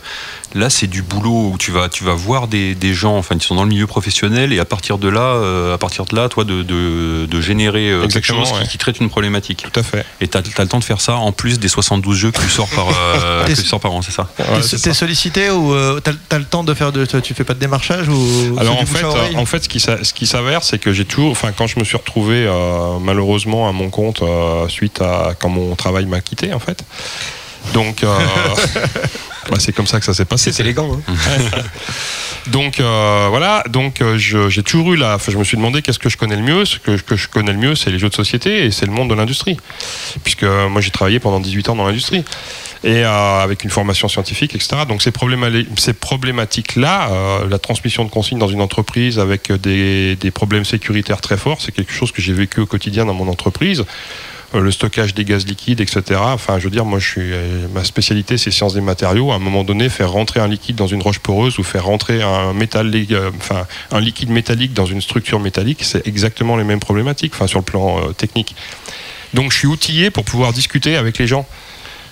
là, 0.54 0.70
c'est 0.70 0.86
du 0.86 1.02
boulot 1.02 1.50
où 1.52 1.56
tu 1.58 1.72
vas, 1.72 1.88
tu 1.88 2.04
vas 2.04 2.14
voir 2.14 2.46
des, 2.46 2.74
des 2.76 2.94
gens, 2.94 3.16
enfin, 3.18 3.36
qui 3.36 3.44
sont 3.46 3.56
dans 3.56 3.64
le 3.64 3.68
milieu 3.68 3.86
professionnel, 3.88 4.52
et 4.52 4.60
à 4.60 4.64
partir 4.64 4.98
de 4.98 5.08
là, 5.08 5.20
euh, 5.20 5.74
à 5.74 5.78
partir 5.78 6.04
de 6.04 6.14
là, 6.14 6.28
toi, 6.28 6.44
de, 6.44 6.62
de, 6.62 7.26
de 7.26 7.40
générer 7.40 7.90
euh, 7.90 8.06
quelque 8.06 8.24
chose 8.24 8.48
qui- 8.52 8.58
ouais. 8.58 8.66
qui, 8.68 8.78
traite 8.78 9.00
une 9.00 9.10
problématique. 9.10 9.66
Tout 9.70 9.80
à 9.80 9.82
fait. 9.82 10.04
Et 10.20 10.28
tu 10.28 10.38
as, 10.38 10.42
le 10.58 10.68
temps 10.68 10.78
de 10.78 10.84
faire 10.84 11.00
ça 11.00 11.16
en 11.16 11.32
plus 11.32 11.58
des 11.58 11.66
72 11.68 12.16
jeux 12.16 12.30
que 12.30 12.40
tu 12.40 12.48
sors 12.48 12.68
par, 12.68 12.86
euh, 12.88 13.44
que 13.46 13.52
tu 13.52 13.66
sors 13.66 13.80
par 13.80 13.92
an, 13.92 14.00
c'est 14.02 14.12
ça 14.12 14.28
Voilà, 14.38 14.62
T'es 14.62 14.94
sollicité 14.94 15.50
ou 15.50 15.74
euh, 15.74 15.98
t'as 16.00 16.12
t'as 16.28 16.38
le 16.38 16.44
temps 16.44 16.62
de 16.64 16.72
faire 16.74 16.92
de. 16.92 17.04
Tu 17.04 17.34
fais 17.34 17.44
pas 17.44 17.54
de 17.54 17.58
démarchage 17.60 18.08
ou 18.08 18.56
Alors 18.58 18.80
en 18.80 18.86
fait, 18.86 19.04
en 19.36 19.44
fait, 19.46 19.64
ce 19.64 19.68
qui, 19.68 19.80
s'a- 19.80 20.04
ce 20.04 20.12
qui 20.14 20.26
s'avère, 20.28 20.62
c'est 20.62 20.78
que 20.78 20.92
j'ai 20.92 21.04
toujours, 21.04 21.32
enfin, 21.32 21.50
quand 21.50 21.66
je 21.66 21.78
me 21.80 21.84
suis 21.84 21.96
retrouvé 21.96 22.46
euh, 22.46 22.98
malheureusement 23.00 23.68
à 23.68 23.72
mon 23.72 23.90
compte 23.90 24.22
euh, 24.22 24.68
suite 24.68 25.00
à 25.02 25.32
quand 25.38 25.48
mon 25.48 25.74
travail 25.74 26.06
m'a 26.06 26.20
quitté, 26.20 26.52
en 26.52 26.60
fait. 26.60 26.84
Donc, 27.72 28.02
euh, 28.02 28.18
bah, 29.50 29.56
c'est 29.58 29.72
comme 29.72 29.86
ça 29.86 29.98
que 29.98 30.06
ça 30.06 30.14
s'est 30.14 30.24
passé. 30.24 30.52
C'est 30.52 30.62
élégant. 30.62 31.00
hein. 31.08 31.14
Donc 32.46 32.78
euh, 32.78 33.26
voilà, 33.28 33.64
donc 33.68 34.00
euh, 34.00 34.16
j'ai 34.18 34.62
toujours 34.62 34.92
eu 34.92 34.96
la. 34.96 35.18
je 35.26 35.36
me 35.36 35.42
suis 35.42 35.56
demandé 35.56 35.82
qu'est-ce 35.82 35.98
que 35.98 36.08
je 36.08 36.16
connais 36.16 36.36
le 36.36 36.42
mieux. 36.42 36.64
Ce 36.64 36.78
que, 36.78 36.96
que 36.96 37.16
je 37.16 37.26
connais 37.28 37.52
le 37.52 37.58
mieux, 37.58 37.74
c'est 37.74 37.90
les 37.90 37.98
jeux 37.98 38.08
de 38.08 38.14
société 38.14 38.64
et 38.64 38.70
c'est 38.70 38.86
le 38.86 38.92
monde 38.92 39.10
de 39.10 39.14
l'industrie. 39.14 39.56
Puisque 40.22 40.44
moi 40.44 40.80
j'ai 40.80 40.90
travaillé 40.90 41.18
pendant 41.18 41.40
18 41.40 41.70
ans 41.70 41.74
dans 41.74 41.86
l'industrie 41.86 42.24
et 42.84 43.04
euh, 43.04 43.40
avec 43.42 43.64
une 43.64 43.70
formation 43.70 44.06
scientifique, 44.06 44.54
etc. 44.54 44.82
Donc 44.88 45.02
ces, 45.02 45.10
ces 45.76 45.92
problématiques-là, 45.92 47.10
la 47.50 47.58
transmission 47.58 48.04
de 48.04 48.10
consignes 48.10 48.38
dans 48.38 48.46
une 48.46 48.60
entreprise 48.60 49.18
avec 49.18 49.50
des, 49.50 50.14
des 50.14 50.30
problèmes 50.30 50.64
sécuritaires 50.64 51.20
très 51.20 51.36
forts, 51.36 51.60
c'est 51.60 51.72
quelque 51.72 51.92
chose 51.92 52.12
que 52.12 52.22
j'ai 52.22 52.32
vécu 52.32 52.60
au 52.60 52.66
quotidien 52.66 53.06
dans 53.06 53.14
mon 53.14 53.26
entreprise. 53.28 53.84
Euh, 54.56 54.60
le 54.60 54.70
stockage 54.70 55.14
des 55.14 55.24
gaz 55.24 55.46
liquides, 55.46 55.80
etc. 55.80 56.02
Enfin, 56.20 56.58
je 56.58 56.64
veux 56.64 56.70
dire, 56.70 56.84
moi, 56.84 56.98
je 56.98 57.06
suis, 57.06 57.32
euh, 57.32 57.66
ma 57.72 57.84
spécialité, 57.84 58.36
c'est 58.38 58.50
sciences 58.50 58.74
des 58.74 58.80
matériaux. 58.80 59.30
À 59.32 59.36
un 59.36 59.38
moment 59.38 59.64
donné, 59.64 59.88
faire 59.88 60.10
rentrer 60.10 60.40
un 60.40 60.48
liquide 60.48 60.76
dans 60.76 60.86
une 60.86 61.02
roche 61.02 61.18
poreuse 61.18 61.58
ou 61.58 61.62
faire 61.62 61.84
rentrer 61.84 62.22
un 62.22 62.52
métal, 62.52 62.90
euh, 62.94 63.30
enfin, 63.38 63.66
un 63.92 64.00
liquide 64.00 64.30
métallique 64.30 64.72
dans 64.72 64.86
une 64.86 65.00
structure 65.00 65.40
métallique, 65.40 65.82
c'est 65.82 66.06
exactement 66.06 66.56
les 66.56 66.64
mêmes 66.64 66.80
problématiques, 66.80 67.32
enfin, 67.34 67.46
sur 67.46 67.58
le 67.58 67.64
plan 67.64 68.12
technique. 68.12 68.56
Donc, 69.34 69.52
je 69.52 69.58
suis 69.58 69.68
outillé 69.68 70.10
pour 70.10 70.24
pouvoir 70.24 70.52
discuter 70.52 70.96
avec 70.96 71.18
les 71.18 71.26
gens 71.26 71.46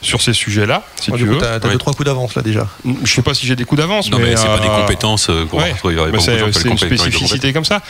sur 0.05 0.23
ces 0.23 0.33
sujets-là, 0.33 0.85
si 1.01 1.11
Ouais, 1.11 1.19
tu 1.19 1.25
veux. 1.25 1.39
T'as 1.39 1.55
Ouais. 1.55 1.73
deux, 1.73 1.79
trois 1.79 1.93
coups 1.93 2.07
d'avance 2.07 2.35
là 2.35 2.43
déjà. 2.43 2.69
Je 3.05 3.13
sais 3.13 3.23
pas 3.23 3.35
si 3.35 3.47
j'ai 3.47 3.57
des 3.57 3.65
coups 3.65 3.81
d'avance, 3.81 4.11
Non, 4.11 4.19
mais, 4.19 4.37
c'est 4.37 4.47
pas 4.47 4.59
des 4.59 4.69
euh, 4.69 4.81
compétences 4.81 5.29
euh, 5.31 5.47
qu'on 5.47 5.59
ouais. 5.59 5.75
mais 6.13 6.21
c'est 6.21 6.69
une 6.69 6.79
spécificité 6.79 7.53
comme 7.53 7.65
ça. 7.65 7.81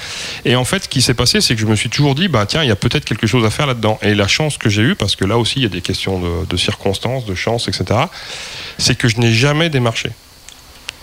Et 0.45 0.57
en 0.57 0.65
fait, 0.65 0.85
ce 0.85 0.89
qui 0.89 1.03
s'est 1.03 1.15
passé, 1.15 1.41
c'est 1.41 1.55
que 1.55 1.61
je 1.61 1.67
me 1.67 1.77
suis 1.77 1.91
toujours 1.91 2.15
dit, 2.15 2.29
bah 2.29 2.47
tiens, 2.47 2.62
il 2.62 2.69
y 2.69 2.73
a 2.73 2.77
peut-être 2.77 3.05
quelque 3.05 3.27
chose 3.27 3.45
à 3.45 3.51
faire 3.51 3.67
là-dedans. 3.67 3.99
Et 4.03 4.15
la 4.15 4.29
chance 4.29 4.57
que 4.59 4.69
j'ai 4.69 4.83
eue, 4.83 4.95
parce 4.95 5.17
que 5.17 5.25
là 5.25 5.37
aussi, 5.39 5.55
il 5.57 5.62
y 5.62 5.67
a 5.67 5.71
des 5.71 5.81
questions 5.83 6.19
de, 6.21 6.47
de 6.47 6.57
circonstances, 6.57 7.25
de 7.27 7.35
chance, 7.35 7.69
etc., 7.69 8.01
c'est 8.79 8.97
que 8.97 9.09
je 9.09 9.19
n'ai 9.19 9.33
jamais 9.33 9.69
démarché. 9.69 10.11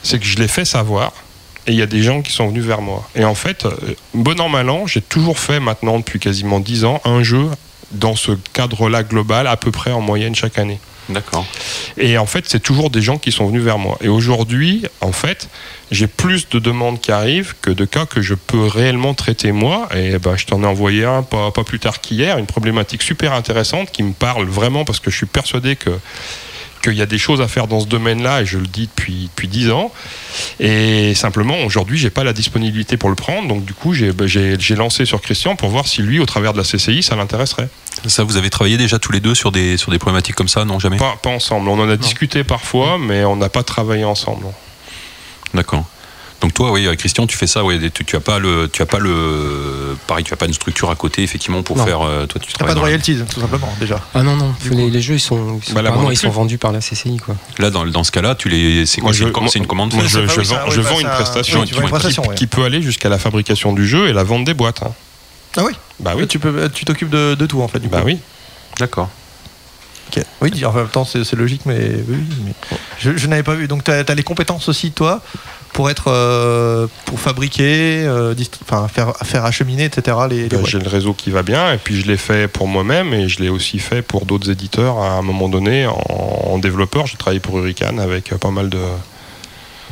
C'est 0.03 0.19
que 0.19 0.25
je 0.25 0.37
l'ai 0.37 0.47
fait 0.47 0.65
savoir. 0.65 1.11
Et 1.67 1.73
il 1.73 1.77
y 1.77 1.81
a 1.83 1.85
des 1.85 2.01
gens 2.01 2.21
qui 2.23 2.31
sont 2.31 2.47
venus 2.47 2.63
vers 2.63 2.81
moi. 2.81 3.07
Et 3.15 3.23
en 3.23 3.35
fait, 3.35 3.65
euh, 3.65 3.71
bon 4.15 4.39
an, 4.41 4.49
mal 4.49 4.67
an, 4.69 4.87
j'ai 4.87 5.01
toujours 5.01 5.37
fait 5.37 5.59
maintenant, 5.59 5.99
depuis 5.99 6.19
quasiment 6.19 6.59
10 6.59 6.85
ans, 6.85 7.01
un 7.05 7.21
jeu 7.21 7.45
dans 7.91 8.15
ce 8.15 8.31
cadre-là 8.53 9.03
global, 9.03 9.45
à 9.45 9.57
peu 9.57 9.69
près 9.69 9.91
en 9.91 10.01
moyenne 10.01 10.33
chaque 10.33 10.57
année. 10.57 10.79
D'accord. 11.09 11.45
Et 11.97 12.17
en 12.17 12.25
fait, 12.25 12.45
c'est 12.47 12.59
toujours 12.59 12.89
des 12.89 13.01
gens 13.01 13.17
qui 13.17 13.31
sont 13.31 13.47
venus 13.47 13.63
vers 13.63 13.77
moi. 13.77 13.97
Et 14.01 14.07
aujourd'hui, 14.07 14.85
en 15.01 15.11
fait, 15.11 15.49
j'ai 15.91 16.07
plus 16.07 16.47
de 16.49 16.59
demandes 16.59 17.01
qui 17.01 17.11
arrivent 17.11 17.55
que 17.61 17.71
de 17.71 17.85
cas 17.85 18.05
que 18.05 18.21
je 18.21 18.33
peux 18.33 18.65
réellement 18.65 19.13
traiter 19.13 19.51
moi. 19.51 19.89
Et 19.95 20.17
ben, 20.19 20.37
je 20.37 20.45
t'en 20.45 20.63
ai 20.63 20.65
envoyé 20.65 21.05
un 21.05 21.23
pas 21.23 21.51
plus 21.65 21.79
tard 21.79 22.01
qu'hier, 22.01 22.37
une 22.37 22.45
problématique 22.45 23.01
super 23.01 23.33
intéressante 23.33 23.91
qui 23.91 24.03
me 24.03 24.13
parle 24.13 24.45
vraiment 24.45 24.85
parce 24.85 24.99
que 24.99 25.11
je 25.11 25.17
suis 25.17 25.25
persuadé 25.25 25.75
que 25.75 25.91
qu'il 26.81 26.93
y 26.93 27.01
a 27.01 27.05
des 27.05 27.17
choses 27.17 27.41
à 27.41 27.47
faire 27.47 27.67
dans 27.67 27.79
ce 27.79 27.85
domaine-là 27.85 28.41
et 28.41 28.45
je 28.45 28.57
le 28.57 28.67
dis 28.67 28.87
depuis 28.87 29.25
depuis 29.25 29.47
dix 29.47 29.71
ans. 29.71 29.91
Et 30.59 31.13
simplement 31.15 31.59
aujourd'hui 31.65 31.97
j'ai 31.97 32.09
pas 32.09 32.23
la 32.23 32.33
disponibilité 32.33 32.97
pour 32.97 33.09
le 33.09 33.15
prendre. 33.15 33.47
Donc 33.47 33.65
du 33.65 33.73
coup 33.73 33.93
j'ai 33.93 34.11
j'ai 34.27 34.75
lancé 34.75 35.05
sur 35.05 35.21
Christian 35.21 35.55
pour 35.55 35.69
voir 35.69 35.87
si 35.87 36.01
lui 36.01 36.19
au 36.19 36.25
travers 36.25 36.53
de 36.53 36.57
la 36.57 36.63
CCI 36.63 37.03
ça 37.03 37.15
l'intéresserait. 37.15 37.69
Ça, 38.07 38.23
vous 38.23 38.37
avez 38.37 38.49
travaillé 38.49 38.77
déjà 38.77 38.97
tous 38.99 39.11
les 39.11 39.19
deux 39.19 39.35
sur 39.35 39.51
des, 39.51 39.77
sur 39.77 39.91
des 39.91 39.99
problématiques 39.99 40.35
comme 40.35 40.47
ça 40.47 40.65
Non, 40.65 40.79
jamais? 40.79 40.97
Pas, 40.97 41.17
pas 41.21 41.29
ensemble. 41.29 41.69
On 41.69 41.79
en 41.79 41.89
a 41.89 41.97
discuté 41.97 42.43
parfois 42.43 42.97
mais 42.97 43.23
on 43.23 43.35
n'a 43.35 43.49
pas 43.49 43.63
travaillé 43.63 44.03
ensemble. 44.03 44.45
D'accord. 45.53 45.85
Donc 46.41 46.55
toi, 46.55 46.71
oui, 46.71 46.87
euh, 46.87 46.95
Christian, 46.95 47.27
tu 47.27 47.37
fais 47.37 47.45
ça, 47.45 47.63
ouais, 47.63 47.79
tu, 47.91 48.03
tu 48.03 48.15
as 48.15 48.19
pas 48.19 48.39
le, 48.39 48.67
tu 48.71 48.81
as 48.81 48.87
pas 48.87 48.97
le, 48.97 49.95
pareil, 50.07 50.23
tu 50.23 50.33
as 50.33 50.37
pas 50.37 50.47
une 50.47 50.53
structure 50.53 50.89
à 50.89 50.95
côté, 50.95 51.21
effectivement, 51.21 51.61
pour 51.61 51.77
Non. 51.77 51.85
faire. 51.85 52.01
euh, 52.01 52.25
toi, 52.25 52.41
tu 52.43 52.51
travailles 52.51 52.71
pas 52.71 52.75
de 52.75 52.79
royalties 52.79 53.17
tout 53.31 53.39
simplement 53.39 53.71
déjà. 53.79 53.99
Ah 54.15 54.23
non, 54.23 54.35
non, 54.35 54.53
les, 54.71 55.01
jeux 55.01 55.13
ils 55.15 55.19
sont, 55.19 55.59
ils 55.61 55.67
sont, 55.67 55.73
Bah, 55.73 55.81
là, 55.83 55.89
apparemment, 55.89 56.01
moi 56.01 56.09
non 56.09 56.11
ils 56.11 56.17
sont 56.17 56.29
plus. 56.29 56.35
vendus 56.35 56.57
par 56.57 56.71
la 56.71 56.79
CCI 56.79 57.17
quoi. 57.17 57.35
Là, 57.59 57.69
dans, 57.69 57.85
dans 57.85 58.03
ce 58.03 58.11
cas-là, 58.11 58.33
tu 58.33 58.49
les, 58.49 58.87
c'est 58.87 59.01
quoi 59.01 59.13
C'est 59.13 59.19
je- 59.19 59.25
une, 59.57 59.67
commande 59.67 59.93
Moi, 59.93 60.03
je, 60.07 60.19
oui, 60.19 60.25
vends, 60.25 60.33
oui, 60.67 60.71
je 60.71 60.81
vends 60.81 60.99
une 60.99 61.07
prestation, 61.09 61.59
oui, 61.61 61.65
tu 61.67 61.73
tu 61.73 61.75
vends 61.75 61.83
une 61.83 61.89
vois, 61.89 61.99
prestation. 61.99 62.23
qui, 62.23 62.29
ouais. 62.29 62.35
qui 62.35 62.47
peut 62.47 62.63
aller 62.63 62.81
jusqu'à 62.81 63.09
la 63.09 63.19
fabrication 63.19 63.71
du 63.73 63.87
jeu 63.87 64.07
et 64.09 64.13
la 64.13 64.23
vente 64.23 64.43
des 64.43 64.55
boîtes. 64.55 64.81
hein. 64.83 64.91
Ah 65.57 65.63
oui. 65.63 65.73
Bah 65.99 66.13
oui, 66.17 66.25
Tu 66.27 66.39
peux, 66.39 66.69
tu 66.73 66.85
t'occupes 66.85 67.09
de, 67.11 67.35
de 67.35 67.45
tout 67.45 67.61
en 67.61 67.67
fait. 67.67 67.79
Du 67.79 67.87
bah 67.87 67.99
coup. 68.01 68.07
oui. 68.07 68.17
D'accord. 68.79 69.09
Ok. 70.17 70.23
Oui, 70.41 70.65
en 70.65 70.73
même 70.73 70.87
temps 70.87 71.05
c'est 71.05 71.33
logique, 71.33 71.61
mais 71.65 71.77
oui, 72.07 72.17
mais 72.45 72.53
je, 72.99 73.15
je 73.15 73.27
n'avais 73.27 73.43
pas 73.43 73.53
vu. 73.53 73.67
Donc 73.67 73.83
tu 73.83 73.91
as, 73.91 74.03
les 74.15 74.23
compétences 74.23 74.67
aussi 74.67 74.91
toi 74.91 75.21
pour 75.73 75.89
être 75.89 76.05
euh, 76.07 76.87
pour 77.05 77.19
fabriquer, 77.19 78.03
euh, 78.05 78.35
faire 78.93 79.15
faire 79.23 79.45
acheminer, 79.45 79.85
etc. 79.85 80.17
Les, 80.29 80.43
les 80.43 80.49
boîtes. 80.49 80.65
J'ai 80.67 80.79
le 80.79 80.89
réseau 80.89 81.13
qui 81.13 81.29
va 81.31 81.43
bien 81.43 81.73
et 81.73 81.77
puis 81.77 81.99
je 81.99 82.07
l'ai 82.07 82.17
fait 82.17 82.47
pour 82.47 82.67
moi-même 82.67 83.13
et 83.13 83.29
je 83.29 83.39
l'ai 83.41 83.49
aussi 83.49 83.79
fait 83.79 84.01
pour 84.01 84.25
d'autres 84.25 84.49
éditeurs 84.49 84.99
à 84.99 85.11
un 85.13 85.21
moment 85.21 85.49
donné 85.49 85.85
en, 85.87 85.93
en 86.53 86.57
développeur. 86.57 87.07
J'ai 87.07 87.17
travaillé 87.17 87.39
pour 87.39 87.57
Hurricane 87.57 87.99
avec 87.99 88.31
euh, 88.33 88.37
pas 88.37 88.51
mal 88.51 88.69
de, 88.69 88.81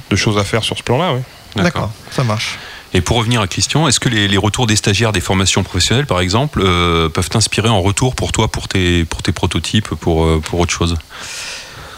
de 0.10 0.16
choses 0.16 0.38
à 0.38 0.44
faire 0.44 0.64
sur 0.64 0.78
ce 0.78 0.84
plan-là. 0.84 1.14
Oui. 1.14 1.22
D'accord, 1.56 1.92
ça 2.12 2.24
marche. 2.24 2.58
Et 2.94 3.02
pour 3.02 3.18
revenir 3.18 3.42
à 3.42 3.48
Christian, 3.48 3.88
est-ce 3.88 4.00
que 4.00 4.10
les, 4.10 4.28
les 4.28 4.38
retours 4.38 4.66
des 4.66 4.76
stagiaires 4.76 5.12
des 5.12 5.22
formations 5.22 5.64
professionnelles, 5.64 6.08
par 6.08 6.22
exemple, 6.22 6.62
euh, 6.64 7.08
peuvent 7.10 7.30
t'inspirer 7.30 7.70
en 7.70 7.82
retour 7.82 8.16
pour 8.16 8.32
toi, 8.32 8.48
pour 8.48 8.68
tes, 8.68 9.06
pour 9.06 9.22
tes 9.22 9.32
prototypes, 9.32 9.90
pour, 9.90 10.26
euh, 10.26 10.42
pour 10.44 10.60
autre 10.60 10.74
chose? 10.74 10.96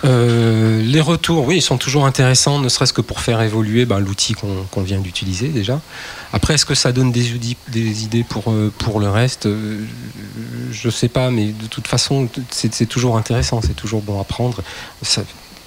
Euh, 0.03 0.81
les 0.81 1.01
retours, 1.01 1.45
oui, 1.45 1.57
ils 1.57 1.61
sont 1.61 1.77
toujours 1.77 2.05
intéressants, 2.05 2.59
ne 2.59 2.69
serait-ce 2.69 2.93
que 2.93 3.01
pour 3.01 3.21
faire 3.21 3.41
évoluer 3.41 3.85
ben, 3.85 3.99
l'outil 3.99 4.33
qu'on 4.33 4.81
vient 4.81 4.99
d'utiliser 4.99 5.49
déjà. 5.49 5.79
Après, 6.33 6.55
est-ce 6.55 6.65
que 6.65 6.75
ça 6.75 6.91
donne 6.91 7.11
des, 7.11 7.33
des 7.67 8.03
idées 8.03 8.23
pour, 8.23 8.51
euh, 8.51 8.71
pour 8.77 8.99
le 8.99 9.09
reste? 9.09 9.45
Euh, 9.45 9.85
Je 10.71 10.89
sais 10.89 11.09
pas, 11.09 11.29
mais 11.29 11.47
de 11.47 11.67
toute 11.67 11.87
façon, 11.87 12.27
c'est 12.49 12.85
toujours 12.87 13.17
intéressant, 13.17 13.61
c'est 13.61 13.75
toujours 13.75 14.01
bon 14.01 14.19
à 14.19 14.23
prendre. 14.23 14.61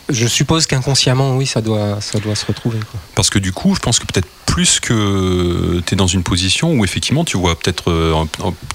Je 0.08 0.26
suppose 0.26 0.66
qu'inconsciemment, 0.66 1.36
oui, 1.36 1.46
ça 1.46 1.60
doit, 1.60 2.00
ça 2.00 2.18
doit 2.18 2.34
se 2.34 2.44
retrouver. 2.46 2.78
quoi. 2.78 3.00
Parce 3.14 3.30
que 3.30 3.38
du 3.38 3.52
coup, 3.52 3.74
je 3.74 3.80
pense 3.80 3.98
que 3.98 4.04
peut-être 4.06 4.28
plus 4.46 4.78
que 4.80 5.80
tu 5.86 5.94
es 5.94 5.96
dans 5.96 6.06
une 6.06 6.22
position 6.22 6.72
où 6.72 6.84
effectivement 6.84 7.24
tu 7.24 7.36
vois 7.36 7.58
peut-être 7.58 7.90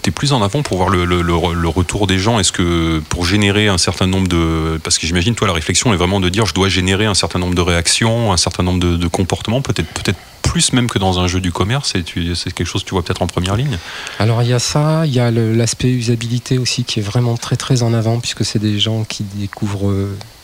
tu 0.03 0.09
es 0.09 0.11
plus 0.11 0.33
en 0.33 0.41
avant 0.41 0.61
pour 0.61 0.75
voir 0.77 0.89
le, 0.89 1.05
le- 1.05 1.21
le- 1.21 1.53
le 1.53 1.67
retour 1.69 2.05
des 2.07 2.19
gens. 2.19 2.39
Est-ce 2.39 2.51
que 2.51 2.99
pour 3.09 3.25
générer 3.25 3.67
un 3.67 3.77
certain 3.77 4.07
nombre 4.07 4.27
de. 4.27 4.79
Parce 4.83 4.97
que 4.97 5.07
j'imagine, 5.07 5.35
toi, 5.35 5.47
la 5.47 5.53
réflexion 5.53 5.93
est 5.93 5.97
vraiment 5.97 6.19
de 6.19 6.27
dire 6.29 6.45
je 6.45 6.53
dois 6.53 6.67
générer 6.69 7.05
un 7.05 7.13
certain 7.13 7.39
nombre 7.39 7.55
de 7.55 7.61
réactions, 7.61 8.33
un 8.33 8.37
certain 8.37 8.63
nombre 8.63 8.79
de, 8.79 8.97
de 8.97 9.07
comportements, 9.07 9.61
peut-être 9.61 9.87
peut-être 9.93 10.17
plus 10.41 10.73
même 10.73 10.89
que 10.89 10.97
dans 10.97 11.19
un 11.19 11.27
jeu 11.27 11.39
du 11.39 11.51
commerce. 11.51 11.93
Et 11.95 12.03
c'est 12.35 12.51
quelque 12.51 12.67
chose 12.67 12.81
que 12.83 12.87
tu 12.89 12.95
vois 12.95 13.03
peut-être 13.03 13.21
en 13.21 13.27
première 13.27 13.55
ligne. 13.55 13.77
Alors 14.17 14.41
il 14.41 14.49
y 14.49 14.53
a 14.53 14.59
ça, 14.59 15.05
il 15.05 15.13
y 15.13 15.19
a 15.19 15.29
l'aspect 15.31 15.89
usabilité 15.91 16.57
aussi 16.57 16.83
qui 16.83 16.99
est 16.99 17.03
vraiment 17.03 17.37
très 17.37 17.55
très 17.55 17.83
en 17.83 17.93
avant 17.93 18.19
puisque 18.19 18.43
c'est 18.43 18.59
des 18.59 18.79
gens 18.79 19.03
qui 19.03 19.23
découvrent. 19.23 19.93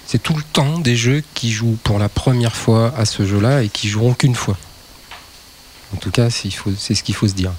C'est 0.08 0.22
tout 0.22 0.36
le 0.36 0.44
temps 0.44 0.80
des 0.80 0.96
jeux 0.96 1.24
qui 1.34 1.52
jouent 1.52 1.78
pour 1.84 1.98
la 2.00 2.10
première 2.10 2.56
fois 2.56 2.94
à 2.98 3.06
ce 3.06 3.26
jeu-là 3.26 3.64
et 3.64 3.70
qui 3.70 3.90
joueront 3.90 4.14
qu'une 4.14 4.36
fois. 4.36 4.58
En 5.94 5.98
tout 5.98 6.12
cas, 6.12 6.30
c'est 6.30 6.50
ce 6.50 7.04
qu'il 7.04 7.16
faut 7.16 7.28
se 7.28 7.34
dire. 7.34 7.52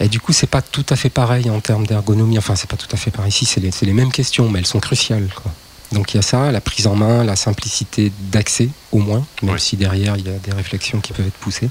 Et 0.00 0.08
du 0.08 0.20
coup, 0.20 0.32
c'est 0.32 0.48
pas 0.48 0.62
tout 0.62 0.84
à 0.90 0.96
fait 0.96 1.10
pareil 1.10 1.48
en 1.50 1.60
termes 1.60 1.86
d'ergonomie. 1.86 2.36
Enfin, 2.36 2.56
c'est 2.56 2.68
pas 2.68 2.76
tout 2.76 2.88
à 2.92 2.96
fait 2.96 3.10
pareil. 3.10 3.30
Ici, 3.30 3.46
c'est 3.46 3.60
les, 3.60 3.92
mêmes 3.92 4.12
questions, 4.12 4.50
mais 4.50 4.58
elles 4.58 4.66
sont 4.66 4.80
cruciales. 4.80 5.28
quoi. 5.34 5.52
Donc 5.92 6.12
il 6.12 6.16
y 6.16 6.18
a 6.18 6.22
ça, 6.22 6.50
la 6.50 6.60
prise 6.60 6.86
en 6.86 6.96
main, 6.96 7.24
la 7.24 7.36
simplicité 7.36 8.10
d'accès, 8.18 8.68
au 8.90 8.98
moins, 8.98 9.24
même 9.42 9.54
Oui. 9.54 9.60
si 9.60 9.76
derrière 9.76 10.16
il 10.16 10.26
y 10.26 10.28
a 10.28 10.38
des 10.38 10.52
réflexions 10.52 11.00
qui 11.00 11.12
peuvent 11.12 11.26
être 11.26 11.34
poussées. 11.34 11.70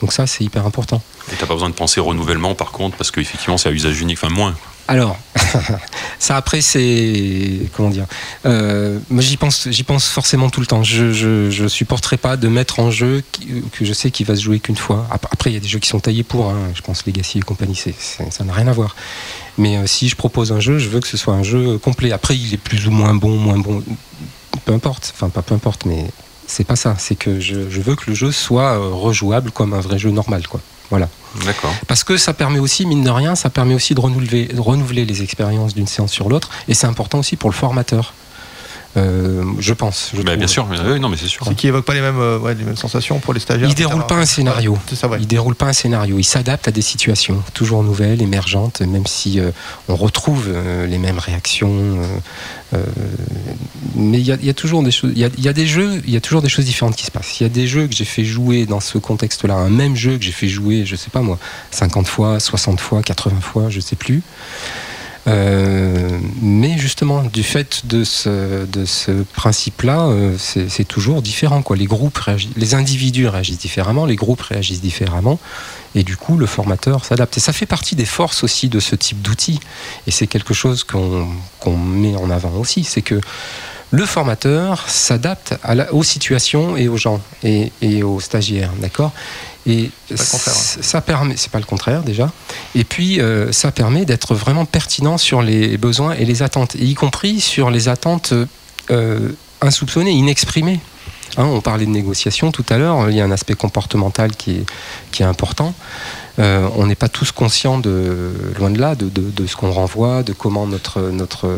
Donc 0.00 0.12
ça, 0.12 0.26
c'est 0.26 0.42
hyper 0.42 0.66
important. 0.66 1.00
Et 1.32 1.36
t'as 1.36 1.46
pas 1.46 1.54
besoin 1.54 1.70
de 1.70 1.74
penser 1.74 2.00
renouvellement 2.00 2.54
par 2.54 2.72
contre, 2.72 2.96
parce 2.96 3.10
qu'effectivement 3.10 3.56
c'est 3.56 3.68
à 3.68 3.72
usage 3.72 4.00
unique, 4.00 4.18
enfin 4.20 4.34
moins. 4.34 4.56
Alors, 4.86 5.16
ça 6.18 6.36
après 6.36 6.60
c'est 6.60 7.60
comment 7.74 7.88
dire 7.88 8.04
euh, 8.44 8.98
Moi 9.08 9.22
j'y 9.22 9.36
pense, 9.38 9.68
j'y 9.70 9.82
pense 9.82 10.06
forcément 10.08 10.50
tout 10.50 10.60
le 10.60 10.66
temps. 10.66 10.82
Je, 10.82 11.12
je, 11.12 11.66
supporterai 11.68 12.18
pas 12.18 12.36
de 12.36 12.48
mettre 12.48 12.80
en 12.80 12.90
jeu 12.90 13.22
que 13.72 13.84
je 13.84 13.92
sais 13.94 14.10
qu'il 14.10 14.26
va 14.26 14.36
se 14.36 14.42
jouer 14.42 14.60
qu'une 14.60 14.76
fois. 14.76 15.06
Ap- 15.10 15.26
Après 15.30 15.50
il 15.50 15.54
y 15.54 15.56
a 15.56 15.60
des 15.60 15.68
jeux 15.68 15.78
qui 15.78 15.88
sont 15.88 16.00
taillés 16.00 16.22
pour. 16.22 16.50
hein. 16.50 16.58
Je 16.74 16.82
pense 16.82 17.06
Legacy 17.06 17.38
et 17.38 17.42
compagnie, 17.42 17.74
ça 18.30 18.44
n'a 18.44 18.52
rien 18.52 18.66
à 18.68 18.72
voir. 18.72 18.94
Mais 19.56 19.78
euh, 19.78 19.86
si 19.86 20.08
je 20.08 20.16
propose 20.16 20.52
un 20.52 20.60
jeu, 20.60 20.78
je 20.78 20.88
veux 20.90 21.00
que 21.00 21.08
ce 21.08 21.16
soit 21.16 21.34
un 21.34 21.42
jeu 21.42 21.78
complet. 21.78 22.12
Après 22.12 22.36
il 22.36 22.52
est 22.52 22.58
plus 22.58 22.86
ou 22.86 22.90
moins 22.90 23.14
bon, 23.14 23.36
moins 23.38 23.58
bon, 23.58 23.82
peu 24.66 24.72
importe. 24.74 25.12
Enfin 25.14 25.30
pas 25.30 25.40
peu 25.42 25.54
importe, 25.54 25.86
mais 25.86 26.04
c'est 26.46 26.64
pas 26.64 26.76
ça. 26.76 26.94
C'est 26.98 27.14
que 27.16 27.40
je, 27.40 27.70
je 27.70 27.80
veux 27.80 27.96
que 27.96 28.04
le 28.08 28.14
jeu 28.14 28.32
soit 28.32 28.74
euh, 28.78 28.90
rejouable 28.92 29.50
comme 29.50 29.72
un 29.72 29.80
vrai 29.80 29.98
jeu 29.98 30.10
normal, 30.10 30.46
quoi. 30.46 30.60
Voilà. 30.90 31.08
D'accord. 31.44 31.74
Parce 31.88 32.04
que 32.04 32.16
ça 32.16 32.32
permet 32.32 32.58
aussi, 32.58 32.86
mine 32.86 33.02
de 33.02 33.10
rien, 33.10 33.34
ça 33.34 33.50
permet 33.50 33.74
aussi 33.74 33.94
de 33.94 34.00
renouveler, 34.00 34.46
de 34.46 34.60
renouveler 34.60 35.04
les 35.04 35.22
expériences 35.22 35.74
d'une 35.74 35.86
séance 35.86 36.12
sur 36.12 36.28
l'autre. 36.28 36.50
Et 36.68 36.74
c'est 36.74 36.86
important 36.86 37.18
aussi 37.18 37.36
pour 37.36 37.50
le 37.50 37.54
formateur. 37.54 38.14
Euh, 38.96 39.42
je 39.58 39.72
pense. 39.72 40.10
Je 40.14 40.22
Bah, 40.22 40.36
bien 40.36 40.46
sûr, 40.46 40.66
mais- 40.66 40.76
oui, 40.92 41.00
non 41.00 41.08
mais 41.08 41.16
c'est 41.16 41.26
sûr. 41.26 41.44
C'est 41.46 41.54
qui 41.54 41.66
évoque 41.66 41.84
pas 41.84 41.94
les 41.94 42.00
mêmes, 42.00 42.18
euh, 42.20 42.38
ouais, 42.38 42.54
les 42.54 42.64
mêmes 42.64 42.76
sensations 42.76 43.18
pour 43.18 43.34
les 43.34 43.40
stagiaires. 43.40 43.68
Il 43.68 43.72
etc. 43.72 43.88
déroule 43.88 44.06
pas 44.06 44.14
un 44.16 44.24
scénario. 44.26 44.72
Ouais, 44.72 44.96
ça, 44.96 45.08
ouais. 45.08 45.18
Il 45.20 45.26
déroule 45.26 45.54
pas 45.56 45.66
un 45.66 45.72
scénario. 45.72 46.16
Il 46.18 46.24
s'adapte 46.24 46.68
à 46.68 46.70
des 46.70 46.82
situations 46.82 47.42
toujours 47.54 47.82
nouvelles, 47.82 48.22
émergentes, 48.22 48.80
même 48.82 49.06
si 49.06 49.40
euh, 49.40 49.50
on 49.88 49.96
retrouve 49.96 50.46
euh, 50.48 50.86
les 50.86 50.98
mêmes 50.98 51.18
réactions. 51.18 51.72
euh, 51.72 52.06
euh, 52.74 52.82
mais 53.96 54.18
il 54.18 54.26
y, 54.26 54.32
a- 54.32 54.36
il 54.40 54.46
y 54.46 54.50
a 54.50 54.54
toujours 54.54 54.82
des 54.82 54.90
choses. 54.90 55.12
Il 55.14 55.18
y 55.20 55.24
a, 55.24 55.28
il 55.36 55.44
y 55.44 55.48
a 55.48 55.52
des 55.52 55.66
jeux. 55.66 56.00
Il 56.06 56.12
y 56.12 56.16
a 56.16 56.20
toujours 56.20 56.42
des 56.42 56.48
choses 56.48 56.64
différentes 56.64 56.96
qui 56.96 57.04
se 57.04 57.10
passent. 57.10 57.40
Il 57.40 57.42
y 57.42 57.46
a 57.46 57.48
des 57.50 57.66
jeux 57.66 57.86
que 57.86 57.94
j'ai 57.94 58.04
fait 58.04 58.24
jouer 58.24 58.66
dans 58.66 58.80
ce 58.80 58.98
contexte-là, 58.98 59.54
un 59.54 59.70
même 59.70 59.96
jeu 59.96 60.16
que 60.18 60.24
j'ai 60.24 60.32
fait 60.32 60.48
jouer, 60.48 60.84
je 60.86 60.96
sais 60.96 61.10
pas 61.10 61.20
moi, 61.20 61.38
50 61.70 62.06
fois, 62.08 62.40
60 62.40 62.80
fois, 62.80 63.02
80 63.02 63.40
fois, 63.40 63.70
je 63.70 63.80
sais 63.80 63.96
plus. 63.96 64.22
Euh, 65.26 66.18
mais 66.42 66.76
justement, 66.78 67.22
du 67.22 67.42
fait 67.42 67.86
de 67.86 68.04
ce, 68.04 68.66
de 68.66 68.84
ce 68.84 69.10
principe-là, 69.34 70.06
euh, 70.08 70.36
c'est 70.38 70.84
toujours 70.84 71.22
différent. 71.22 71.62
Quoi. 71.62 71.76
Les 71.76 71.86
groupes 71.86 72.20
les 72.56 72.74
individus 72.74 73.26
réagissent 73.26 73.58
différemment, 73.58 74.06
les 74.06 74.16
groupes 74.16 74.42
réagissent 74.42 74.82
différemment, 74.82 75.38
et 75.94 76.02
du 76.02 76.16
coup, 76.16 76.36
le 76.36 76.46
formateur 76.46 77.04
s'adapte. 77.04 77.36
Et 77.38 77.40
ça 77.40 77.52
fait 77.52 77.66
partie 77.66 77.94
des 77.94 78.04
forces 78.04 78.44
aussi 78.44 78.68
de 78.68 78.80
ce 78.80 78.96
type 78.96 79.22
d'outils. 79.22 79.60
Et 80.06 80.10
c'est 80.10 80.26
quelque 80.26 80.54
chose 80.54 80.84
qu'on 80.84 81.28
qu'on 81.60 81.76
met 81.76 82.16
en 82.16 82.30
avant 82.30 82.52
aussi, 82.58 82.84
c'est 82.84 83.02
que 83.02 83.20
le 83.90 84.06
formateur 84.06 84.88
s'adapte 84.88 85.54
aux 85.92 86.02
situations 86.02 86.76
et 86.76 86.88
aux 86.88 86.96
gens 86.96 87.20
et, 87.44 87.70
et 87.80 88.02
aux 88.02 88.18
stagiaires, 88.18 88.72
d'accord? 88.80 89.12
Et 89.66 89.90
pas 90.08 90.14
le 90.22 90.30
contraire, 90.30 90.54
c- 90.54 90.82
ça 90.82 91.00
permet, 91.00 91.36
c'est 91.36 91.50
pas 91.50 91.58
le 91.58 91.64
contraire 91.64 92.02
déjà. 92.02 92.30
Et 92.74 92.84
puis 92.84 93.20
euh, 93.20 93.50
ça 93.52 93.72
permet 93.72 94.04
d'être 94.04 94.34
vraiment 94.34 94.66
pertinent 94.66 95.16
sur 95.18 95.40
les 95.42 95.78
besoins 95.78 96.12
et 96.14 96.24
les 96.26 96.42
attentes, 96.42 96.76
et 96.76 96.84
y 96.84 96.94
compris 96.94 97.40
sur 97.40 97.70
les 97.70 97.88
attentes 97.88 98.34
euh, 98.90 99.30
insoupçonnées, 99.62 100.10
inexprimées. 100.12 100.80
Hein, 101.38 101.46
on 101.46 101.60
parlait 101.60 101.86
de 101.86 101.90
négociation 101.90 102.52
tout 102.52 102.64
à 102.68 102.76
l'heure. 102.78 103.10
Il 103.10 103.16
y 103.16 103.20
a 103.20 103.24
un 103.24 103.30
aspect 103.32 103.54
comportemental 103.54 104.36
qui 104.36 104.50
est, 104.58 104.66
qui 105.10 105.22
est 105.22 105.26
important. 105.26 105.74
Euh, 106.40 106.68
on 106.76 106.86
n'est 106.86 106.96
pas 106.96 107.08
tous 107.08 107.30
conscients 107.30 107.78
de 107.78 108.32
loin 108.58 108.70
de 108.70 108.80
là 108.80 108.96
de, 108.96 109.08
de- 109.08 109.30
de 109.30 109.46
ce 109.46 109.54
qu'on 109.54 109.70
renvoie, 109.70 110.24
de 110.24 110.32
comment 110.32 110.66
notre 110.66 111.00
notre 111.12 111.56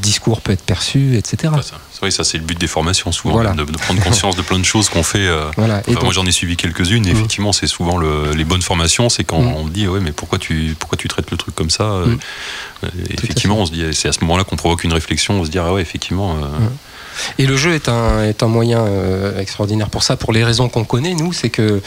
discours 0.00 0.40
peut 0.40 0.52
être 0.52 0.62
perçu, 0.64 1.16
etc. 1.18 1.52
Ah, 1.54 1.60
ça- 1.62 1.74
C'est 1.92 2.00
vrai, 2.00 2.10
ça 2.10 2.24
c'est 2.24 2.38
le 2.38 2.44
but 2.44 2.58
des 2.58 2.66
formations 2.66 3.12
souvent, 3.12 3.34
Voilà. 3.34 3.52
de, 3.52 3.64
de 3.64 3.76
prendre 3.76 4.02
conscience 4.02 4.34
de 4.34 4.40
plein 4.42 4.58
de 4.58 4.64
choses 4.64 4.88
qu'on 4.88 5.02
fait. 5.02 5.26
euh, 5.26 5.50
Voilà. 5.58 5.82
Et 5.86 5.90
Enfin, 5.94 6.04
moi 6.04 6.12
j'en 6.14 6.24
ai 6.24 6.32
suivi 6.32 6.56
quelques-unes 6.56 7.06
et 7.06 7.10
Mhm. 7.12 7.16
effectivement 7.18 7.52
c'est 7.52 7.66
souvent 7.66 7.98
le- 7.98 8.32
les 8.32 8.44
bonnes 8.44 8.62
formations 8.62 9.10
c'est 9.10 9.24
quand 9.24 9.40
Mhm. 9.42 9.52
on 9.56 9.66
dit 9.66 9.86
ouais 9.88 10.00
mais 10.00 10.12
pourquoi 10.12 10.38
tu 10.38 10.74
pourquoi 10.78 10.96
tu 10.96 11.06
traites 11.08 11.30
le 11.30 11.36
truc 11.36 11.54
comme 11.54 11.70
ça 11.70 11.84
euh, 11.84 12.16
euh, 12.84 12.88
effectivement 13.10 13.58
on 13.58 13.66
se 13.66 13.72
dit 13.72 13.84
c'est 13.92 14.08
à 14.08 14.12
ce 14.12 14.20
moment-là 14.22 14.44
qu'on 14.44 14.56
provoque 14.56 14.84
une 14.84 14.92
réflexion 14.94 15.34
on 15.40 15.44
se 15.44 15.50
dit 15.50 15.58
ah 15.58 15.70
ouais 15.74 15.82
effectivement 15.82 16.32
euh, 16.36 16.46
Mhm. 16.60 16.70
Et 17.38 17.46
le 17.46 17.56
jeu 17.56 17.74
est 17.74 17.88
un, 17.88 18.22
est 18.24 18.42
un 18.42 18.46
moyen 18.48 18.80
euh, 18.80 19.38
extraordinaire 19.40 19.88
pour 19.90 20.02
ça, 20.02 20.16
pour 20.16 20.32
les 20.32 20.44
raisons 20.44 20.68
qu'on 20.68 20.84
connaît, 20.84 21.14
nous, 21.14 21.32
c'est 21.32 21.50
que, 21.50 21.80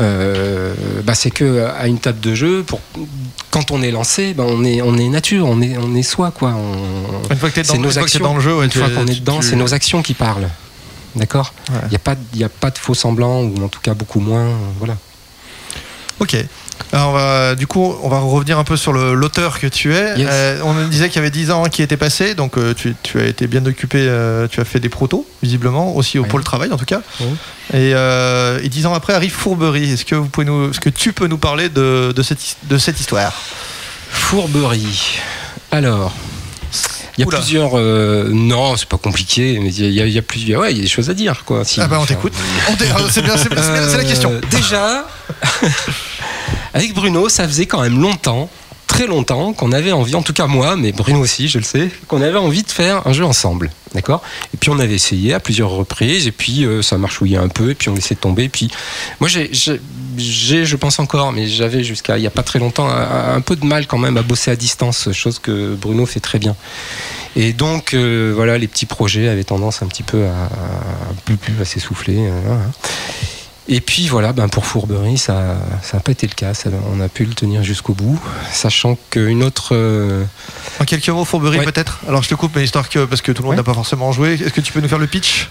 euh, 0.00 0.74
bah, 1.04 1.14
c'est 1.14 1.30
que 1.30 1.66
à 1.78 1.86
une 1.86 1.98
table 1.98 2.20
de 2.20 2.34
jeu, 2.34 2.62
pour, 2.62 2.80
quand 3.50 3.70
on 3.70 3.82
est 3.82 3.90
lancé, 3.90 4.34
bah, 4.34 4.44
on, 4.46 4.64
est, 4.64 4.82
on 4.82 4.96
est 4.96 5.08
nature, 5.08 5.46
on 5.46 5.60
est, 5.60 5.76
on 5.78 5.94
est 5.94 6.02
soi. 6.02 6.30
Quoi. 6.30 6.54
On- 6.56 7.30
Une 7.32 7.36
fois 7.38 7.50
que 7.50 7.54
t'es 7.54 7.60
actions. 7.60 8.24
dans 8.24 8.34
le 8.34 8.40
jeu, 8.40 8.56
ouais, 8.56 8.64
une 8.66 8.70
tu- 8.70 8.78
fois 8.78 8.88
qu'on 8.90 9.06
est 9.06 9.14
tu- 9.14 9.20
dedans, 9.20 9.40
tu- 9.40 9.48
c'est 9.48 9.56
nos 9.56 9.74
actions 9.74 10.02
qui 10.02 10.14
parlent. 10.14 10.48
D'accord? 11.16 11.52
Il 11.68 11.74
Ouais. 11.74 11.80
n'y 11.90 11.96
a, 11.96 11.98
pas 12.00 12.14
y 12.34 12.44
a 12.44 12.48
pas 12.48 12.70
de 12.70 12.78
faux 12.78 12.94
semblants, 12.94 13.40
ou 13.42 13.54
en 13.64 13.68
tout 13.68 13.80
cas 13.80 13.94
beaucoup 13.94 14.20
moins. 14.20 14.42
euh, 14.46 14.54
Voilà. 14.78 14.96
Ok. 16.20 16.36
Alors, 16.92 17.10
on 17.10 17.12
va- 17.12 17.54
du 17.54 17.66
coup, 17.66 17.94
on 18.02 18.08
va 18.08 18.18
revenir 18.20 18.58
un 18.58 18.64
peu 18.64 18.76
sur 18.76 18.92
l'auteur 18.92 19.58
que 19.60 19.66
tu 19.66 19.94
es. 19.94 20.18
Yes. 20.18 20.28
Euh, 20.30 20.60
on 20.64 20.86
disait 20.88 21.08
qu'il 21.08 21.16
y 21.16 21.18
avait 21.18 21.30
10 21.30 21.50
ans 21.50 21.64
qui 21.64 21.82
étaient 21.82 21.96
passés, 21.98 22.34
donc 22.34 22.56
euh, 22.56 22.72
tu, 22.74 22.94
tu 23.02 23.20
as 23.20 23.26
été 23.26 23.46
bien 23.46 23.64
occupé, 23.66 23.98
euh, 24.00 24.46
tu 24.48 24.60
as 24.60 24.64
fait 24.64 24.80
des 24.80 24.88
protos, 24.88 25.26
visiblement, 25.42 25.94
aussi 25.96 26.18
au 26.18 26.22
Ouais. 26.22 26.28
pôle 26.28 26.42
travail 26.44 26.72
en 26.72 26.76
tout 26.78 26.86
cas. 26.86 27.00
Et, 27.20 27.92
euh, 27.94 28.60
et 28.62 28.68
10 28.68 28.86
ans 28.86 28.94
après 28.94 29.12
arrive 29.12 29.32
Fourberie. 29.32 29.92
Est-ce 29.92 30.04
que, 30.06 30.14
vous 30.14 30.28
pouvez 30.28 30.46
nous, 30.46 30.70
est-ce 30.70 30.80
que 30.80 30.88
tu 30.90 31.12
peux 31.12 31.26
nous 31.26 31.36
parler 31.38 31.68
de, 31.68 32.12
de, 32.16 32.22
cette, 32.22 32.42
his- 32.42 32.56
de 32.64 32.78
cette 32.78 32.98
histoire? 33.00 33.32
Fourberie. 34.10 35.18
Alors. 35.70 36.14
Il 37.16 37.22
y 37.22 37.24
a 37.24 37.26
Oula. 37.26 37.38
plusieurs. 37.38 37.72
euh, 37.76 38.28
non, 38.32 38.76
c'est 38.76 38.88
pas 38.88 38.96
compliqué, 38.98 39.58
mais 39.60 39.74
il 39.74 39.90
y 39.92 40.00
a, 40.00 40.06
y 40.06 40.12
y 40.16 40.20
plusieurs. 40.20 40.60
Ouais, 40.60 40.70
il 40.70 40.76
y 40.76 40.80
a 40.80 40.82
des 40.84 40.88
choses 40.88 41.10
à 41.10 41.14
dire, 41.14 41.42
quoi. 41.44 41.64
Si- 41.64 41.80
Ah 41.80 41.88
bah 41.88 41.98
on 42.00 42.06
t'écoute. 42.06 42.32
C'est 43.10 43.22
la 43.22 44.04
question. 44.04 44.40
Déjà, 44.52 45.04
avec 46.74 46.94
Bruno, 46.94 47.28
ça 47.28 47.46
faisait 47.46 47.66
quand 47.66 47.82
même 47.82 48.00
longtemps, 48.00 48.48
très 48.86 49.06
longtemps, 49.06 49.52
qu'on 49.52 49.70
avait 49.70 49.92
envie, 49.92 50.14
en 50.14 50.22
tout 50.22 50.32
cas 50.32 50.46
moi, 50.46 50.74
mais 50.74 50.92
Bruno 50.92 51.20
aussi, 51.20 51.48
je 51.48 51.58
le 51.58 51.64
sais, 51.64 51.90
qu'on 52.08 52.22
avait 52.22 52.38
envie 52.38 52.62
de 52.62 52.70
faire 52.70 53.06
un 53.06 53.12
jeu 53.12 53.24
ensemble. 53.24 53.70
D'accord? 53.94 54.22
Et 54.52 54.56
puis 54.56 54.70
on 54.70 54.78
avait 54.78 54.94
essayé 54.94 55.34
à 55.34 55.40
plusieurs 55.40 55.70
reprises, 55.70 56.26
et 56.26 56.32
puis 56.32 56.64
euh, 56.64 56.82
ça 56.82 56.98
marchouillait 56.98 57.38
un 57.38 57.48
peu, 57.48 57.70
et 57.70 57.74
puis 57.74 57.88
on 57.88 57.94
laissait 57.94 58.16
tomber. 58.16 58.48
Puis 58.48 58.70
moi, 59.20 59.28
j'ai, 59.28 59.50
je 59.52 60.76
pense 60.76 60.98
encore, 60.98 61.32
mais 61.32 61.46
j'avais 61.46 61.84
jusqu'à 61.84 62.18
il 62.18 62.22
n'y 62.22 62.26
a 62.26 62.30
pas 62.30 62.42
très 62.42 62.58
longtemps 62.58 62.88
un, 62.88 63.40
peu 63.40 63.56
de 63.56 63.64
mal 63.64 63.86
quand 63.86 63.98
même 63.98 64.16
à 64.16 64.22
bosser 64.22 64.50
à 64.50 64.56
distance, 64.56 65.12
chose 65.12 65.38
que 65.38 65.74
Bruno 65.74 66.06
fait 66.06 66.20
très 66.20 66.38
bien. 66.38 66.56
Et 67.36 67.52
donc, 67.52 67.94
euh, 67.94 68.32
voilà, 68.34 68.58
les 68.58 68.66
petits 68.68 68.86
projets 68.86 69.28
avaient 69.28 69.44
tendance 69.44 69.82
un 69.82 69.86
petit 69.86 70.02
peu 70.02 70.24
à, 70.24 70.44
à, 70.44 71.60
à 71.60 71.64
s'essouffler. 71.64 72.16
euh, 72.18 72.40
voilà. 72.44 72.62
Et 73.70 73.82
puis 73.82 74.08
voilà, 74.08 74.32
ben 74.32 74.48
pour 74.48 74.64
Fourberie, 74.64 75.18
ça 75.18 75.56
n'a 75.92 76.00
pas 76.00 76.12
été 76.12 76.26
le 76.26 76.32
cas. 76.34 76.54
Ça- 76.54 76.70
on 76.90 77.00
a 77.00 77.08
pu 77.08 77.26
le 77.26 77.34
tenir 77.34 77.62
jusqu'au 77.62 77.92
bout, 77.92 78.18
sachant 78.50 78.96
qu'une 79.10 79.42
autre. 79.42 79.70
euh, 79.74 80.24
En 80.80 80.84
quelques 80.86 81.08
mots, 81.10 81.24
Fourberie 81.26 81.58
Ouais. 81.58 81.64
peut-être? 81.66 82.00
Alors 82.08 82.22
je 82.22 82.30
te 82.30 82.34
coupe, 82.34 82.52
mais 82.56 82.64
histoire 82.64 82.88
que, 82.88 83.04
parce 83.04 83.20
que 83.20 83.30
tout 83.30 83.42
le 83.42 83.46
monde 83.48 83.50
Ouais. 83.52 83.56
n'a 83.56 83.62
pas 83.64 83.74
forcément 83.74 84.10
joué, 84.10 84.34
est-ce 84.34 84.54
que 84.54 84.62
tu 84.62 84.72
peux 84.72 84.80
nous 84.80 84.88
faire 84.88 84.98
le 84.98 85.06
pitch? 85.06 85.50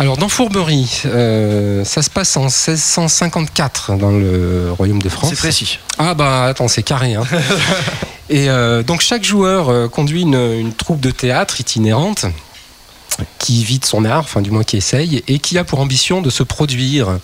Alors 0.00 0.16
dans 0.16 0.28
Fourberie, 0.28 1.02
euh, 1.06 1.84
ça 1.84 2.02
se 2.02 2.10
passe 2.10 2.36
en 2.36 2.48
1654 2.48 3.92
dans 3.96 4.10
le 4.10 4.72
Royaume 4.76 5.00
de 5.02 5.08
France. 5.08 5.30
C'est 5.30 5.36
précis. 5.36 5.78
Ah 5.98 6.14
bah 6.14 6.44
attends, 6.46 6.66
c'est 6.66 6.82
carré. 6.82 7.14
Hein. 7.14 7.22
Et 8.28 8.48
euh, 8.48 8.82
donc 8.82 9.02
chaque 9.02 9.22
joueur 9.24 9.90
conduit 9.90 10.22
une, 10.22 10.34
une 10.58 10.72
troupe 10.72 11.00
de 11.00 11.10
théâtre 11.12 11.60
itinérante. 11.60 12.24
Qui 13.38 13.64
vit 13.64 13.78
de 13.78 13.84
son 13.84 14.04
art, 14.04 14.20
enfin 14.20 14.40
du 14.40 14.50
moins 14.50 14.64
qui 14.64 14.76
essaye, 14.76 15.22
et 15.28 15.38
qui 15.38 15.58
a 15.58 15.64
pour 15.64 15.80
ambition 15.80 16.22
de 16.22 16.30
se 16.30 16.42
produire 16.42 17.18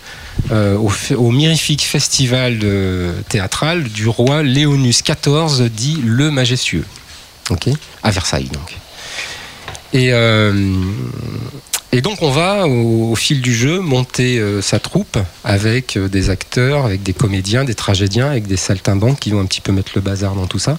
euh, 0.51 0.77
au, 1.17 1.31
mirifique 1.31 1.83
festival 1.83 2.59
de- 2.59 3.13
théâtral 3.29 3.83
du 3.83 4.07
roi 4.07 4.43
Léonus 4.43 5.03
XIV, 5.03 5.69
dit 5.69 5.99
le 6.03 6.31
majestueux, 6.31 6.85
à 8.03 8.11
Versailles 8.11 8.49
donc. 8.53 8.75
Et, 9.93 10.13
euh, 10.13 10.53
et 11.91 12.01
donc 12.01 12.21
on 12.21 12.29
va 12.29 12.67
au, 12.67 13.15
fil 13.15 13.41
du 13.41 13.53
jeu 13.53 13.79
monter 13.79 14.37
euh, 14.37 14.61
sa 14.61 14.79
troupe 14.79 15.17
avec 15.43 15.97
euh, 15.97 16.07
des 16.07 16.29
acteurs, 16.29 16.85
avec 16.85 17.01
des 17.01 17.13
comédiens, 17.13 17.63
des 17.63 17.73
tragédiens, 17.73 18.27
avec 18.27 18.45
des 18.45 18.57
saltimbanques 18.57 19.19
qui 19.19 19.31
vont 19.31 19.39
un 19.39 19.47
petit 19.47 19.61
peu 19.61 19.71
mettre 19.71 19.93
le 19.95 20.01
bazar 20.01 20.35
dans 20.35 20.45
tout 20.45 20.59
ça, 20.59 20.77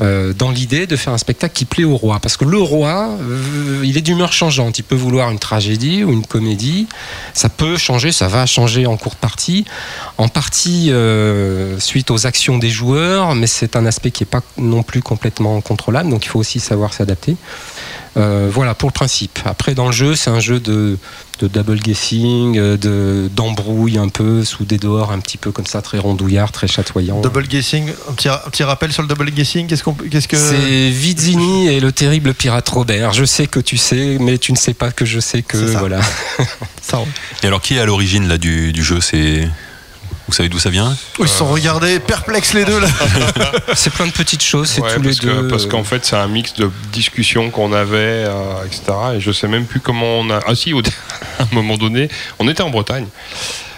euh, 0.00 0.32
dans 0.32 0.50
l'idée 0.50 0.86
de 0.86 0.96
faire 0.96 1.12
un 1.12 1.18
spectacle 1.18 1.52
qui 1.52 1.66
plaît 1.66 1.84
au 1.84 1.98
roi. 1.98 2.18
Parce 2.20 2.38
que 2.38 2.46
le 2.46 2.56
roi, 2.56 3.10
il 3.84 3.98
est 3.98 4.00
d'humeur 4.00 4.32
changeante. 4.32 4.78
Il 4.78 4.84
peut 4.84 4.96
vouloir 4.96 5.30
une 5.30 5.38
tragédie 5.38 6.02
ou 6.02 6.12
une 6.12 6.24
comédie. 6.24 6.86
Ça 7.34 7.50
peut 7.50 7.76
changer, 7.76 8.10
ça 8.10 8.28
va 8.28 8.46
changer 8.46 8.86
en 8.86 8.96
cours 8.96 9.14
de 9.14 9.18
partie. 9.18 9.66
En 10.16 10.28
partie 10.28 10.90
suite 11.78 12.10
aux 12.10 12.26
actions 12.26 12.56
des 12.56 12.70
joueurs, 12.70 13.34
mais 13.34 13.46
c'est 13.46 13.76
un 13.76 13.84
aspect 13.84 14.10
qui 14.10 14.22
n'est 14.22 14.28
pas 14.30 14.42
non 14.56 14.82
plus 14.82 15.02
complètement 15.02 15.60
contrôlable. 15.60 16.08
Donc 16.08 16.24
il 16.24 16.28
faut 16.28 16.38
aussi 16.38 16.58
savoir 16.58 16.94
s'adapter. 16.94 17.36
Euh, 18.16 18.48
voilà 18.52 18.74
pour 18.74 18.88
le 18.88 18.92
principe. 18.94 19.38
Après, 19.44 19.74
dans 19.74 19.86
le 19.86 19.92
jeu, 19.92 20.14
c'est 20.16 20.30
un 20.30 20.40
jeu 20.40 20.58
de, 20.60 20.96
de 21.40 21.46
double 21.46 21.78
guessing, 21.78 22.58
euh, 22.58 22.76
de 22.76 23.28
d'embrouille 23.34 23.98
un 23.98 24.08
peu 24.08 24.44
sous 24.44 24.64
des 24.64 24.78
dehors 24.78 25.12
un 25.12 25.20
petit 25.20 25.36
peu 25.36 25.52
comme 25.52 25.66
ça, 25.66 25.82
très 25.82 25.98
rondouillard, 25.98 26.50
très 26.50 26.66
chatoyant. 26.66 27.20
Double 27.20 27.46
guessing, 27.46 27.90
un 28.08 28.12
petit, 28.14 28.28
un 28.28 28.38
petit 28.50 28.64
rappel 28.64 28.92
sur 28.92 29.02
le 29.02 29.08
double 29.08 29.30
guessing. 29.30 29.66
Qu'est-ce 29.66 29.84
qu'on, 29.84 29.94
peut- 29.94 30.06
qu'est-ce 30.08 30.26
que 30.28 30.36
C'est 30.36 30.90
Vizzini 30.90 31.68
et 31.68 31.80
le 31.80 31.92
terrible 31.92 32.34
pirate 32.34 32.68
Robert. 32.68 33.12
Je 33.12 33.24
sais 33.24 33.46
que 33.46 33.60
tu 33.60 33.76
sais, 33.76 34.16
mais 34.20 34.38
tu 34.38 34.52
ne 34.52 34.56
sais 34.56 34.74
pas 34.74 34.90
que 34.90 35.04
je 35.04 35.20
sais 35.20 35.42
que 35.42 35.72
ça. 35.72 35.78
voilà. 35.78 36.00
ça 36.82 37.00
Et 37.42 37.46
alors, 37.46 37.60
qui 37.60 37.74
est 37.76 37.80
à 37.80 37.86
l'origine 37.86 38.26
là 38.26 38.38
du, 38.38 38.72
du 38.72 38.82
jeu? 38.82 39.00
C'est 39.00 39.48
vous 40.28 40.34
savez 40.34 40.48
d'où 40.48 40.58
ça 40.58 40.70
vient? 40.70 40.94
Ils 41.18 41.26
se 41.28 41.38
sont 41.38 41.46
regardés 41.48 41.98
perplexes 41.98 42.52
les 42.54 42.64
deux 42.64 42.78
là. 42.78 42.88
C'est 43.74 43.92
plein 43.92 44.06
de 44.06 44.12
petites 44.12 44.42
choses, 44.42 44.68
c'est 44.68 44.80
Ouais, 44.82 44.94
tous 44.94 45.00
les 45.02 45.08
parce, 45.08 45.20
que- 45.20 45.26
deux. 45.26 45.48
parce 45.48 45.66
qu'en 45.66 45.84
fait, 45.84 46.04
c'est 46.04 46.16
un 46.16 46.28
mix 46.28 46.54
de 46.54 46.70
discussions 46.92 47.50
qu'on 47.50 47.72
avait, 47.72 47.96
euh, 48.26 48.64
etc. 48.66 48.82
Et 49.16 49.20
je 49.20 49.32
sais 49.32 49.48
même 49.48 49.64
plus 49.66 49.80
comment 49.80 50.18
on 50.20 50.30
a. 50.30 50.40
Ah 50.46 50.54
si, 50.54 50.72
au- 50.74 50.80
à 51.38 51.42
un 51.42 51.48
moment 51.52 51.76
donné, 51.76 52.08
on 52.38 52.48
était 52.48 52.62
en 52.62 52.70
Bretagne. 52.70 53.06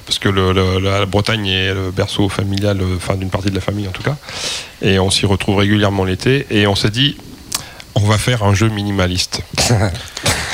Parce 0.06 0.18
que 0.18 0.28
le- 0.28 0.52
le- 0.52 0.80
la 0.80 1.06
Bretagne 1.06 1.46
est 1.46 1.72
le 1.72 1.90
berceau 1.92 2.28
familial, 2.28 2.80
euh, 2.80 2.96
enfin 2.96 3.14
d'une 3.14 3.30
partie 3.30 3.50
de 3.50 3.54
la 3.54 3.60
famille 3.60 3.86
en 3.86 3.92
tout 3.92 4.02
cas. 4.02 4.16
Et 4.82 4.98
on 4.98 5.08
s'y 5.10 5.24
retrouve 5.26 5.56
régulièrement 5.58 6.04
l'été. 6.04 6.46
Et 6.50 6.66
on 6.66 6.74
s'est 6.74 6.90
dit, 6.90 7.16
on 7.94 8.00
va 8.06 8.18
faire 8.18 8.42
un 8.44 8.54
jeu 8.54 8.68
minimaliste. 8.68 9.40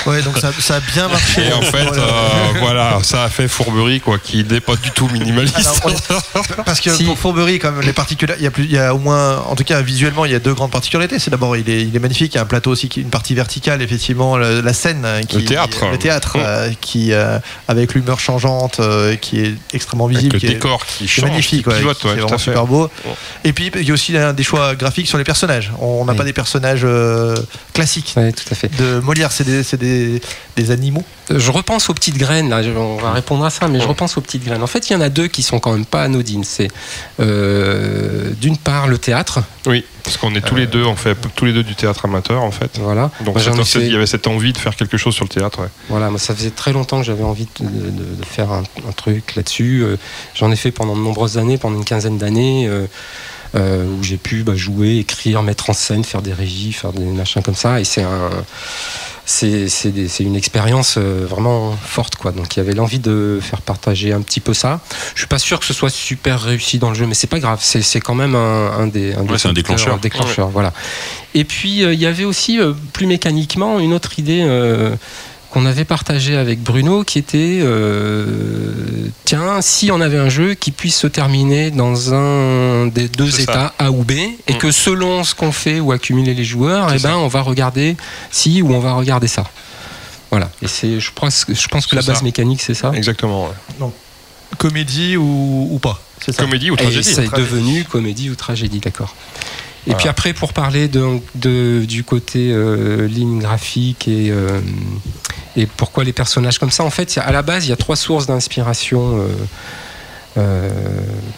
Ouais, 0.07 0.23
donc 0.23 0.39
ça, 0.39 0.53
ça 0.57 0.77
a 0.77 0.81
bien 0.95 1.09
marché. 1.09 1.49
Et 1.49 1.53
en 1.53 1.63
fait, 1.63 1.83
Voilà. 1.83 2.03
euh, 2.03 2.53
voilà, 2.61 2.99
ça 3.03 3.25
a 3.25 3.29
fait 3.29 3.49
fourberie, 3.49 3.99
quoi, 4.01 4.19
qui 4.21 4.45
n'est 4.45 4.61
pas 4.61 4.77
du 4.77 4.93
tout 4.93 5.09
minimaliste. 5.09 5.57
Alors, 5.83 6.23
Parce 6.65 6.81
que 6.81 6.91
Si. 6.95 7.03
pour 7.03 7.19
Fourberie, 7.19 7.59
quand 7.59 7.73
même, 7.73 7.81
les 7.85 7.93
particularités, 7.93 8.41
il 8.41 8.45
y 8.45 8.47
a 8.47 8.53
plus, 8.53 8.65
il 8.67 8.71
y 8.71 8.79
a 8.79 8.95
au 8.95 8.99
moins, 8.99 9.39
en 9.49 9.57
tout 9.57 9.65
cas 9.65 9.81
visuellement, 9.83 10.25
il 10.25 10.31
y 10.31 10.35
a 10.37 10.39
deux 10.39 10.55
grandes 10.55 10.71
particularités. 10.71 11.19
C'est 11.19 11.33
d'abord, 11.33 11.57
il 11.57 11.69
est, 11.69 11.83
il 11.83 11.97
est 11.97 11.99
magnifique. 11.99 12.35
Il 12.35 12.37
y 12.37 12.39
a 12.39 12.43
un 12.43 12.47
plateau 12.47 12.71
aussi, 12.71 12.87
une 12.97 13.11
partie 13.11 13.35
verticale, 13.35 13.83
effectivement, 13.83 14.37
la, 14.37 14.63
la 14.63 14.73
scène, 14.73 15.03
euh, 15.05 15.23
qui, 15.23 15.39
Le 15.39 15.45
théâtre. 15.45 15.85
le 15.91 15.99
théâtre, 15.99 16.37
Mm. 16.39 16.43
euh, 16.45 16.71
qui 16.81 17.13
euh, 17.13 17.41
avec 17.67 17.95
l'humeur 17.95 18.21
changeante, 18.21 18.79
euh, 18.79 19.17
qui 19.17 19.41
est 19.41 19.55
extrêmement 19.73 20.05
Avec 20.05 20.19
visible, 20.19 20.35
le 20.37 20.39
qui 20.41 20.47
est- 20.47 20.51
décor 20.51 20.87
qui 20.87 21.09
c'est 21.09 21.21
change, 21.23 21.31
magnifique, 21.31 21.65
qui 21.65 21.69
ouais, 21.71 21.79
pivote, 21.79 21.99
qui 21.99 22.07
ouais, 22.07 22.13
est 22.13 22.17
tout 22.19 22.23
vraiment 22.23 22.39
super 22.39 22.67
beau. 22.67 22.83
Ouais. 23.05 23.13
Et 23.43 23.53
puis 23.53 23.73
il 23.75 23.83
y 23.89 23.91
a 23.91 23.95
aussi 23.95 24.15
des 24.37 24.45
choix 24.45 24.77
graphiques 24.77 25.09
sur 25.09 25.19
les 25.19 25.25
personnages. 25.25 25.73
On 25.81 26.05
n'a 26.05 26.13
Oui. 26.13 26.19
pas 26.19 26.25
des 26.25 26.33
personnages 26.33 26.85
euh, 27.27 27.35
classiques 27.73 28.15
Ouais, 28.17 28.33
tout 28.33 28.45
à 28.51 28.55
fait. 28.55 28.69
de 28.79 29.01
Molière, 29.01 29.33
c'est 29.33 29.45
des, 29.45 29.63
c'est 29.63 29.77
des, 29.77 30.21
des 30.57 30.71
animaux. 30.71 31.05
Euh, 31.31 31.39
Je 31.39 31.51
repense 31.51 31.91
aux 31.91 31.95
petites 31.95 32.17
graines, 32.19 32.49
là, 32.51 32.63
je- 32.63 32.71
on 32.71 32.97
va 32.97 33.13
répondre 33.13 33.45
à 33.45 33.51
ça, 33.51 33.69
mais 33.69 33.81
je 33.81 33.87
repense 33.87 34.17
aux 34.17 34.21
petites 34.21 34.45
graines. 34.45 34.63
En 34.63 34.67
fait, 34.69 34.89
il 34.89 34.93
y 34.93 34.97
en 34.97 35.01
a 35.01 35.09
deux 35.09 35.27
qui 35.29 35.43
sont 35.43 35.59
quand 35.59 35.73
même 35.73 35.85
pas 35.87 36.03
anodines. 36.05 36.45
C'est 36.45 36.69
euh, 37.21 38.31
d'une 38.41 38.57
part 38.57 38.87
le 38.89 38.99
théâtre, 38.99 39.41
Oui, 39.67 39.85
parce 40.05 40.17
qu'on 40.17 40.35
est 40.35 40.41
tous 40.41 40.55
les 40.55 40.67
deux, 40.67 40.85
on 40.85 40.97
fait 40.97 41.17
tous 41.35 41.45
les 41.45 41.53
deux 41.53 41.63
du 41.63 41.75
théâtre 41.75 42.05
amateur, 42.05 42.43
en 42.43 42.51
fait. 42.51 42.79
voilà. 42.81 43.11
Donc 43.25 43.37
ai 43.39 43.41
cette- 43.65 43.83
fait- 43.83 43.87
il 43.87 43.93
y 43.93 43.97
avait 43.97 44.07
cette 44.07 44.27
envie 44.27 44.53
de 44.53 44.59
faire 44.59 44.77
quelque 44.77 44.97
chose 44.97 45.15
sur 45.15 45.25
le 45.25 45.29
théâtre. 45.31 45.61
ouais. 45.61 45.69
Voilà, 45.89 46.11
moi 46.11 46.19
ça 46.19 46.35
faisait 46.35 46.51
très 46.51 46.73
longtemps 46.73 46.99
que 47.01 47.07
j'avais 47.07 47.25
envie 47.25 47.49
de, 47.61 47.65
de- 47.67 48.15
de 48.21 48.25
faire 48.25 48.53
un, 48.53 48.63
un 48.89 48.93
truc 48.93 49.35
là-dessus. 49.37 49.83
Euh, 49.83 49.97
J'en 50.35 50.51
ai 50.53 50.57
fait 50.57 50.71
pendant 50.71 50.95
de 50.97 51.01
nombreuses 51.01 51.39
années, 51.39 51.59
pendant 51.59 51.77
une 51.79 51.85
quinzaine 51.85 52.19
d'années, 52.19 52.67
euh, 53.57 53.87
où 53.87 54.03
j'ai 54.03 54.17
pu 54.19 54.43
bah, 54.43 54.55
jouer, 54.55 54.99
écrire, 54.99 55.43
mettre 55.43 55.71
en 55.71 55.73
scène, 55.73 56.05
faire 56.05 56.23
des 56.23 56.33
régies, 56.33 56.73
faire 56.73 56.93
des 56.93 57.05
machins 57.05 57.43
comme 57.43 57.55
ça. 57.55 57.81
Et 57.81 57.85
c'est 57.85 58.03
un, 58.03 58.31
une 60.21 60.37
expérience 60.37 60.97
euh, 60.99 61.27
vraiment 61.29 61.73
forte, 61.73 62.17
quoi. 62.17 62.33
Donc 62.33 62.57
il 62.57 62.59
y 62.59 62.63
avait 62.63 62.75
l'envie 62.75 62.99
de 62.99 63.39
faire 63.41 63.63
partager 63.63 64.13
un 64.13 64.21
petit 64.21 64.41
peu 64.41 64.55
ça. 64.55 64.81
Je 65.15 65.21
suis 65.21 65.29
pas 65.29 65.39
sûr 65.39 65.59
que 65.59 65.67
ce 65.67 65.73
soit 65.75 65.91
super 65.91 66.41
réussi 66.41 66.79
dans 66.79 66.91
le 66.91 66.95
jeu, 66.95 67.07
mais 67.07 67.15
c'est 67.15 67.27
pas 67.27 67.41
grave. 67.41 67.59
C'est 67.63 68.01
quand 68.01 68.15
même 68.15 68.35
un, 68.35 68.73
un 68.73 68.87
des, 68.87 69.15
un 69.15 69.23
Ouais, 69.23 69.47
un 69.47 69.53
déclencheur. 69.53 70.49
voilà. 70.49 70.73
Et 71.35 71.45
puis 71.45 71.83
euh, 71.83 71.95
il 71.95 72.01
y 72.01 72.07
avait 72.07 72.25
aussi 72.25 72.59
plus 72.93 73.07
mécaniquement 73.07 73.81
une 73.81 73.93
autre 73.95 74.19
idée. 74.19 74.45
Qu'on 75.57 75.65
avait 75.65 75.87
partagé 75.87 76.37
avec 76.37 76.61
Bruno, 76.63 77.03
qui 77.03 77.19
était 77.19 77.61
euh, 77.63 78.27
tiens, 79.25 79.63
si 79.63 79.91
on 79.91 80.03
avait 80.03 80.19
un 80.19 80.29
jeu 80.29 80.53
qui 80.53 80.71
puisse 80.71 80.97
se 80.99 81.07
terminer 81.07 81.71
dans 81.71 82.13
un 82.13 82.89
des 82.89 83.09
deux 83.09 83.31
ça. 83.31 83.43
états 83.43 83.75
A 83.79 83.91
ou 83.91 84.05
B, 84.05 84.11
et 84.13 84.53
Mm. 84.53 84.59
que 84.59 84.71
selon 84.71 85.25
ce 85.25 85.35
qu'on 85.35 85.53
fait 85.53 85.81
ou 85.81 85.93
accumuler 85.93 86.35
les 86.35 86.45
joueurs, 86.45 86.93
eh 86.95 86.99
ben, 86.99 87.17
on 87.17 87.29
va 87.29 87.41
regarder 87.41 87.97
ci 88.31 88.61
ou 88.61 88.75
on 88.75 88.81
va 88.81 88.93
regarder 88.93 89.29
ça. 89.29 89.45
Voilà. 90.31 90.51
Et 90.61 90.69
c'est, 90.69 91.01
je 91.01 91.11
pense, 91.15 91.47
que- 91.47 91.55
je 91.55 91.69
pense 91.69 91.87
que 91.87 91.91
C'est 91.93 91.97
la 91.97 92.03
base 92.03 92.19
ça. 92.19 92.23
mécanique, 92.25 92.61
c'est 92.61 92.75
ça. 92.75 92.93
Exactement. 92.95 93.49
ouais. 93.81 93.87
Comédie 94.59 95.17
ou, 95.17 95.69
ou 95.73 95.79
pas 95.79 96.03
C'est 96.21 96.33
ça. 96.33 96.43
Comédie 96.43 96.71
ou 96.71 96.75
Et 96.75 96.77
tragédie 96.77 97.03
c'est 97.15 97.35
devenu 97.35 97.85
comédie 97.85 98.29
ou 98.29 98.35
tragédie, 98.35 98.81
d'accord. 98.81 99.15
Et 99.87 99.91
Voilà. 99.91 99.99
puis 100.01 100.09
après, 100.11 100.33
pour 100.35 100.53
parler 100.53 100.89
de, 100.89 101.19
de- 101.35 101.85
du 101.87 102.05
côté 102.05 102.51
euh, 102.53 103.07
ligne 103.09 103.39
graphique 103.39 104.07
et, 104.07 104.31
euh, 104.31 104.61
et 105.57 105.67
pourquoi 105.67 106.05
les 106.05 106.13
personnages 106.13 106.59
comme 106.59 106.71
ça, 106.71 106.85
en 106.85 106.91
fait, 106.91 107.19
à 107.19 107.33
la 107.33 107.43
base, 107.43 107.67
il 107.67 107.71
y 107.71 107.73
a 107.73 107.77
trois 107.77 107.97
sources 107.97 108.27
d'inspiration 108.27 109.19
euh, 109.19 109.29
euh, 110.37 110.71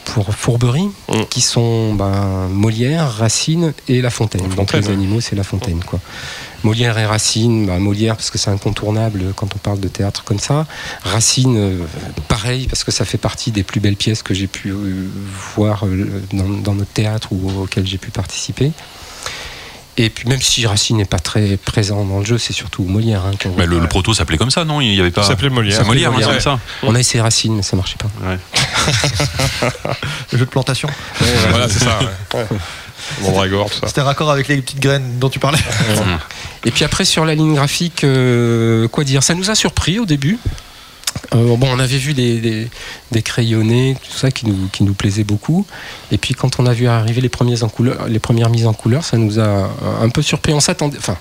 pour 0.07 0.35
Fourberie, 0.35 0.91
Mm. 1.09 1.23
qui 1.31 1.41
sont 1.41 1.95
ben, 1.95 2.49
Molière, 2.51 3.09
Racine 3.13 3.73
et 3.87 4.03
La 4.03 4.11
Fontaine. 4.11 4.49
La 4.49 4.57
Donc 4.57 4.73
les 4.73 4.89
animaux, 4.91 5.21
c'est 5.21 5.37
La 5.37 5.45
Fontaine, 5.45 5.83
quoi. 5.85 6.01
Molière 6.65 6.99
et 6.99 7.07
Racine, 7.07 7.67
ben, 7.67 7.79
Molière 7.79 8.17
parce 8.17 8.31
que 8.31 8.39
c'est 8.39 8.51
incontournable 8.51 9.33
quand 9.37 9.55
on 9.55 9.59
parle 9.59 9.79
de 9.79 9.87
théâtre 9.87 10.25
comme 10.25 10.41
ça. 10.41 10.67
Racine, 11.05 11.57
euh, 11.57 11.79
pareil 12.27 12.67
parce 12.67 12.83
que 12.83 12.91
ça 12.91 13.05
fait 13.05 13.19
partie 13.19 13.53
des 13.53 13.63
plus 13.63 13.79
belles 13.79 13.95
pièces 13.95 14.25
que 14.25 14.35
j'ai 14.35 14.49
pu 14.49 14.71
euh, 14.71 15.09
voir 15.55 15.85
dans, 16.33 16.49
dans 16.49 16.75
notre 16.75 16.91
théâtre 16.91 17.29
ou 17.31 17.63
auxquelles 17.63 17.87
j'ai 17.87 17.99
pu 17.99 18.11
participer. 18.11 18.73
Et 20.01 20.11
puis 20.11 20.29
même 20.29 20.41
si 20.41 20.65
Racine 20.65 20.97
n'est 20.97 21.05
pas 21.05 21.19
très 21.19 21.57
présent 21.57 22.05
dans 22.05 22.21
le 22.21 22.25
jeu, 22.25 22.39
c'est 22.39 22.53
surtout 22.53 22.85
Molière. 22.85 23.25
hein, 23.27 23.33
Mais 23.57 23.67
le, 23.67 23.73
voit. 23.75 23.83
le 23.83 23.89
proto 23.89 24.15
s'appelait 24.15 24.39
comme 24.39 24.51
ça, 24.51 24.65
non? 24.65 24.81
Il 24.81 24.95
y 24.95 25.01
avait 25.01 25.11
pas. 25.11 25.23
Ça 25.23 25.29
s'appelait 25.31 25.51
Molière. 25.51 25.77
C'est 25.77 25.85
Molière, 25.85 26.11
hein, 26.11 26.13
Molière, 26.13 26.29
c'est 26.31 26.37
ouais. 26.37 26.43
comme 26.45 26.59
ça. 26.59 26.87
On 26.89 26.95
a 26.95 27.01
essayé 27.01 27.21
Racine, 27.21 27.57
mais 27.57 27.63
ça 27.63 27.77
marchait 27.77 27.97
pas. 27.99 28.09
Le 30.33 30.39
jeu 30.39 30.45
de 30.45 30.51
plantation. 30.51 30.89
Voilà, 31.51 31.69
c'est 31.69 31.85
ouais. 31.85 32.47
Ça. 33.69 33.87
C'était 33.87 34.01
raccord 34.03 34.31
avec 34.31 34.49
les 34.49 34.59
petites 34.59 34.81
graines 34.81 35.19
dont 35.19 35.29
tu 35.29 35.39
parlais. 35.39 35.59
Et 36.65 36.71
puis 36.71 36.85
après 36.85 37.05
sur 37.05 37.25
la 37.25 37.35
ligne 37.35 37.55
graphique, 37.55 38.05
euh, 38.05 38.89
quoi 38.89 39.05
dire? 39.05 39.23
Ça 39.23 39.35
nous 39.35 39.51
a 39.51 39.55
surpris 39.55 39.99
au 39.99 40.07
début. 40.07 40.39
Euh, 41.35 41.57
on 41.61 41.79
avait 41.79 41.97
vu 41.97 42.15
des, 42.15 42.71
crayonnés, 43.23 43.97
tout 44.03 44.17
ça 44.17 44.31
qui 44.31 44.47
nous, 44.47 44.95
plaisait 44.95 45.25
beaucoup. 45.25 45.67
Et 46.11 46.19
puis 46.19 46.35
quand 46.35 46.61
on 46.61 46.67
a 46.67 46.73
vu 46.73 46.87
arriver 46.87 47.21
les 47.21 47.29
premières 47.29 48.51
mises 48.51 48.67
en 48.67 48.73
couleur, 48.73 49.05
ça 49.05 49.17
nous 49.17 49.39
a 49.39 49.71
un 50.01 50.09
peu 50.09 50.23
surpris. 50.23 50.53
On 50.53 50.61
s'attendait, 50.61 50.99
enfin, 50.99 51.17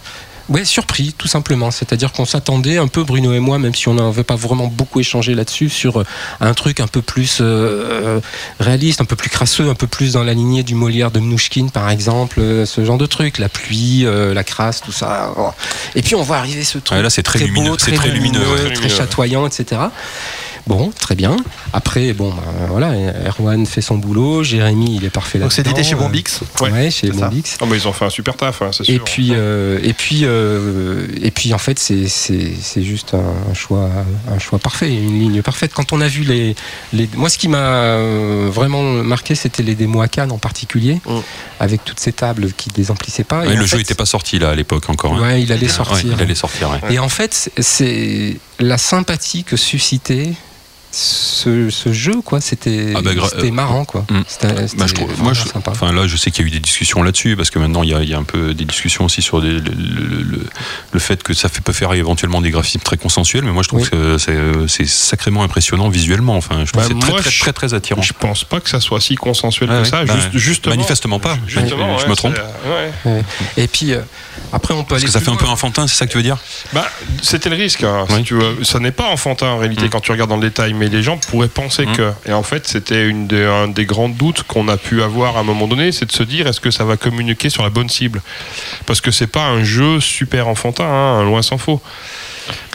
ouais, 0.50 0.66
surpris 0.66 1.14
tout 1.18 1.28
simplement. 1.28 1.72
C'est-à-dire 1.72 2.12
qu'on 2.12 2.26
s'attendait 2.26 2.78
un 2.78 2.88
peu, 2.88 3.04
Bruno 3.04 3.34
et 3.34 3.39
moi, 3.39 3.60
même 3.60 3.76
si 3.76 3.88
on 3.88 3.93
n'avait 3.95 4.24
pas 4.24 4.36
vraiment 4.36 4.68
beaucoup 4.68 5.00
échangé 5.00 5.36
là-dessus, 5.36 5.70
sur 5.70 6.00
euh, 6.00 6.04
un 6.39 6.54
truc 6.54 6.80
un 6.80 6.88
peu 6.88 7.02
plus 7.02 7.39
euh, 7.41 8.20
réaliste, 8.60 9.02
un 9.02 9.06
peu 9.06 9.16
plus 9.16 9.30
crasseux, 9.30 9.70
un 9.70 9.76
peu 9.76 9.88
plus 9.88 10.14
dans 10.14 10.24
la 10.24 10.34
lignée 10.34 10.64
du 10.64 10.76
Molière 10.76 11.12
de 11.12 11.20
Mnouchkine 11.20 11.72
par 11.72 11.89
exemple, 11.89 12.39
euh, 12.39 12.66
ce 12.66 12.84
genre 12.86 12.98
de 12.98 13.06
truc, 13.06 13.38
la 13.38 13.50
pluie, 13.50 14.06
euh, 14.06 14.34
la 14.34 14.43
crasse, 14.43 14.82
tout 14.82 14.91
ça. 14.91 15.34
Oh. 15.38 15.50
Et 15.95 16.02
puis 16.02 16.16
on 16.16 16.24
voit 16.24 16.38
arriver 16.38 16.64
ce 16.64 16.78
truc 16.78 16.98
Ouais, 16.98 17.04
là, 17.04 17.10
c'est 17.10 17.24
très 17.24 17.39
lumineux, 17.39 17.72
beau, 17.72 17.78
c'est 17.78 17.91
très 17.91 18.10
lumineux, 18.10 18.39
très 18.39 18.64
Lumineux, 18.64 18.84
ouais. 18.84 18.89
chatoyant, 18.89 19.45
etc. 19.45 19.82
Bon, 20.68 20.91
très 20.99 21.15
bien. 21.15 21.38
Après, 21.74 22.11
bon, 22.13 22.30
bah, 22.30 22.43
voilà, 22.70 22.91
Erwan 23.28 23.65
fait 23.65 23.82
son 23.82 23.97
boulot, 23.97 24.43
Jérémy, 24.43 24.95
il 24.97 25.05
est 25.05 25.09
parfait 25.09 25.38
là. 25.39 25.45
Donc 25.45 25.53
c'est 25.53 25.61
édité 25.65 25.84
chez 25.84 25.95
Bombix. 25.95 26.41
Ouais, 26.61 26.91
chez. 26.91 27.09
Bombix. 27.09 27.57
Ah, 27.61 27.65
bah, 27.65 27.76
ils 27.76 27.88
ont 27.88 27.93
fait 27.93 28.05
un 28.05 28.09
super 28.09 28.36
taf, 28.36 28.61
hein, 28.61 28.70
c'est 28.74 28.84
sûr. 28.84 28.93
Et 28.95 28.99
puis, 28.99 29.30
euh, 29.32 29.80
et 29.82 29.93
puis, 29.93 30.22
euh, 30.24 31.07
et 31.22 31.32
puis, 31.32 31.53
en 31.53 31.57
fait, 31.57 31.80
c'est 31.80 32.07
c'est 32.07 32.51
c'est 32.61 32.84
juste 32.84 33.13
un 33.13 33.53
choix, 33.53 33.89
un 34.30 34.39
choix 34.39 34.59
parfait, 34.59 34.89
une 34.93 35.20
ligne 35.20 35.41
parfaite. 35.41 35.72
Quand 35.74 35.93
on 35.93 36.01
a 36.01 36.07
vu 36.07 36.24
les, 36.24 36.55
les 36.93 37.09
moi, 37.15 37.30
ce 37.30 37.38
qui 37.38 37.47
m'a 37.47 37.57
euh, 37.59 38.49
vraiment 38.51 38.84
marqué, 38.84 39.36
c'était 39.36 39.63
les 39.63 39.76
démos 39.76 40.03
à 40.03 40.07
Cannes 40.09 40.32
en 40.32 40.38
particulier, 40.38 40.99
Mm. 41.05 41.20
avec 41.61 41.86
toutes 41.86 41.99
ces 41.99 42.11
tables 42.11 42.51
qui 42.57 42.70
désemplissaient 42.70 43.24
pas. 43.24 43.45
Et 43.45 43.49
Ouais, 43.49 43.55
en 43.57 43.59
le 43.61 43.65
jeu 43.65 43.78
n'était 43.78 43.95
pas 43.95 44.05
sorti 44.05 44.38
là 44.39 44.49
à 44.49 44.55
l'époque 44.55 44.89
encore. 44.89 45.13
hein. 45.13 45.22
Ouais, 45.22 45.41
il 45.41 45.51
allait 45.51 45.68
Ouais, 45.68 45.72
sortir. 45.72 46.09
il 46.18 46.22
allait 46.22 46.36
sortir. 46.36 46.70
ouais. 46.70 46.93
Et 46.93 46.99
en 46.99 47.07
fait, 47.09 47.34
c'est- 47.34 47.51
c'est 47.61 48.38
la 48.59 48.78
sympathie 48.78 49.43
que 49.43 49.55
suscitait 49.55 50.32
ce, 50.98 51.70
ce 51.70 51.93
jeu, 51.93 52.22
quoi. 52.24 52.41
C'était 52.41 52.93
Ah 52.95 53.02
bah, 53.02 53.12
euh, 53.12 53.52
marrant, 53.52 53.86
quoi. 53.86 54.06
mm. 54.10 54.22
C'était 54.28 54.48
Bah, 54.54 54.62
c'était 54.68 54.88
je 54.88 54.93
trouve, 54.95 55.22
moi, 55.22 55.34
je, 55.34 55.43
sympa. 55.48 55.72
enfin 55.72 55.91
là, 55.91 56.08
je 56.08 56.18
sais 56.18 56.32
qu'il 56.32 56.43
y 56.43 56.45
a 56.45 56.48
eu 56.48 56.52
des 56.52 56.60
discussions 56.60 57.04
là-dessus 57.04 57.36
parce 57.36 57.50
que 57.50 57.60
maintenant 57.60 57.84
il 57.84 57.89
y 57.89 57.93
a, 57.93 58.02
il 58.02 58.10
y 58.10 58.14
a 58.14 58.18
un 58.18 58.24
peu 58.24 58.54
des 58.54 58.66
discussions 58.66 59.06
aussi 59.06 59.22
sur 59.22 59.41
des- 59.41 59.50
le, 59.60 59.60
le- 59.60 60.24
le- 60.24 60.45
le 60.91 61.00
fait 61.00 61.22
que 61.24 61.34
ça 61.34 61.50
fait, 61.50 61.62
peut 61.62 61.74
faire 61.74 61.93
éventuellement 61.93 62.41
des 62.41 62.50
graphismes 62.52 62.80
très 62.80 62.98
consensuels, 62.98 63.43
mais 63.43 63.52
moi 63.52 63.64
je 63.64 63.68
trouve 63.68 63.82
Oui. 63.82 63.89
que 63.89 64.18
c'est, 64.18 64.36
c'est 64.68 64.88
sacrément 64.88 65.43
impressionnant 65.43 65.89
visuellement. 65.89 66.36
Enfin, 66.36 66.66
je 66.66 66.72
trouve 66.72 66.84
Bah, 66.84 66.88
que 66.89 66.93
c'est 66.95 67.00
très, 67.00 67.12
moi, 67.12 67.22
très, 67.22 67.32
je- 67.32 67.39
très, 67.41 67.54
très 67.54 67.74
attirant. 67.74 68.02
Je 68.02 68.14
pense 68.14 68.43
pas 68.43 68.60
que 68.60 68.70
ça 68.70 68.80
soit 68.80 69.00
si 69.02 69.16
consensuel 69.16 69.70
Ouais, 69.70 69.82
que 69.84 69.88
ça. 69.88 70.04
Bah, 70.06 70.16
juste, 70.16 70.30
justement, 70.38 70.76
manifestement 70.76 71.20
pas. 71.20 71.38
Justement, 71.48 71.98
Je 72.00 72.04
ouais, 72.06 72.10
me 72.10 72.16
trompe. 72.16 72.36
c'est- 73.04 73.10
ouais. 73.10 73.24
Et 73.58 73.68
puis, 73.68 73.93
euh, 73.93 74.02
après, 74.54 74.74
on 74.74 74.84
peut 74.84 74.89
Parce 74.89 75.02
aller 75.02 75.08
que 75.08 75.12
ça 75.12 75.20
fait 75.20 75.30
un 75.32 75.36
peu 75.36 75.45
enfantin, 75.48 75.88
c'est 75.88 75.95
ça 75.95 76.06
que 76.08 76.12
tu 76.12 76.18
veux 76.18 76.24
dire? 76.24 76.38
Bah, 76.74 76.89
c'était 77.22 77.50
le 77.50 77.56
risque. 77.56 77.84
hein, 77.84 78.06
si 78.10 78.16
Oui. 78.16 78.24
tu 78.24 78.34
veux. 78.36 78.64
Ça 78.64 78.80
n'est 78.80 78.91
pas 78.91 79.08
enfantin 79.10 79.48
en 79.48 79.58
réalité 79.58 79.86
Mm. 79.86 79.89
quand 79.89 80.00
tu 80.00 80.12
regardes 80.12 80.30
dans 80.30 80.38
le 80.38 80.41
détail, 80.48 80.74
mais 80.74 80.87
les 80.90 81.04
gens 81.04 81.18
pourraient 81.18 81.48
penser 81.48 81.86
Mm. 81.86 81.94
que. 81.96 82.12
Et 82.26 82.34
en 82.34 82.44
fait, 82.44 82.68
c'était 82.68 83.08
une 83.08 83.28
des, 83.28 83.44
un 83.46 83.68
des 83.68 83.86
grands 83.86 84.10
doutes 84.10 84.44
qu'on 84.44 84.68
a 84.68 84.78
pu 84.78 85.02
avoir 85.04 85.38
à 85.38 85.42
un 85.42 85.44
moment 85.44 85.68
donné, 85.68 85.92
c'est 85.92 86.06
de 86.06 86.12
se 86.12 86.24
dire 86.24 86.48
est-ce 86.48 86.60
que 86.60 86.72
ça 86.72 86.84
va 86.86 86.98
communiquer 86.98 87.50
sur 87.50 87.64
la 87.64 87.70
bonne 87.70 87.90
cible? 87.90 88.22
Parce 88.86 89.02
que 89.02 89.12
c'est 89.12 89.28
pas 89.28 89.46
un 89.46 89.64
jeu 89.64 90.00
super 90.00 90.48
enfantin, 90.48 90.86
hein, 90.86 91.24
loin 91.24 91.42
s'en 91.42 91.58
faut. 91.58 91.82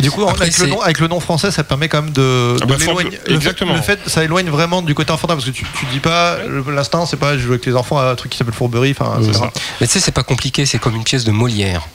Du 0.00 0.10
coup, 0.10 0.22
Après, 0.28 0.42
avec, 0.44 0.58
le 0.58 0.66
nom, 0.66 0.80
avec 0.82 0.98
le 1.00 1.08
nom 1.08 1.18
français, 1.18 1.50
ça 1.50 1.64
permet 1.64 1.88
quand 1.88 2.02
même 2.02 2.12
de, 2.12 2.56
Ah 2.60 2.66
bah, 2.66 2.74
faut- 2.74 2.80
l'éloigner. 2.88 3.10
Le 3.12 3.16
fait- 3.30 3.34
exactement. 3.34 3.72
Le 3.74 3.80
fait, 3.80 3.98
ça 4.06 4.22
éloigne 4.22 4.50
vraiment 4.50 4.82
du 4.82 4.94
côté 4.94 5.12
enfantin 5.12 5.32
parce 5.34 5.46
que 5.46 5.50
tu, 5.50 5.64
tu 5.78 5.86
dis 5.86 5.98
pas, 6.00 6.36
l'instinct, 6.68 7.06
c'est 7.06 7.16
pas 7.16 7.38
je 7.38 7.42
joue 7.42 7.50
avec 7.52 7.64
les 7.64 7.74
enfants 7.74 7.96
à 7.98 8.10
un 8.10 8.14
truc 8.14 8.30
qui 8.32 8.36
s'appelle 8.38 8.52
fourberie. 8.52 8.94
Enfin, 8.98 9.18
c'est 9.24 9.32
ça. 9.32 9.50
Mais 9.80 9.86
tu 9.86 9.94
sais, 9.94 10.00
c'est 10.00 10.12
pas 10.12 10.24
compliqué, 10.24 10.66
c'est 10.66 10.78
comme 10.78 10.94
une 10.94 11.04
pièce 11.04 11.24
de 11.24 11.30
Molière. 11.30 11.88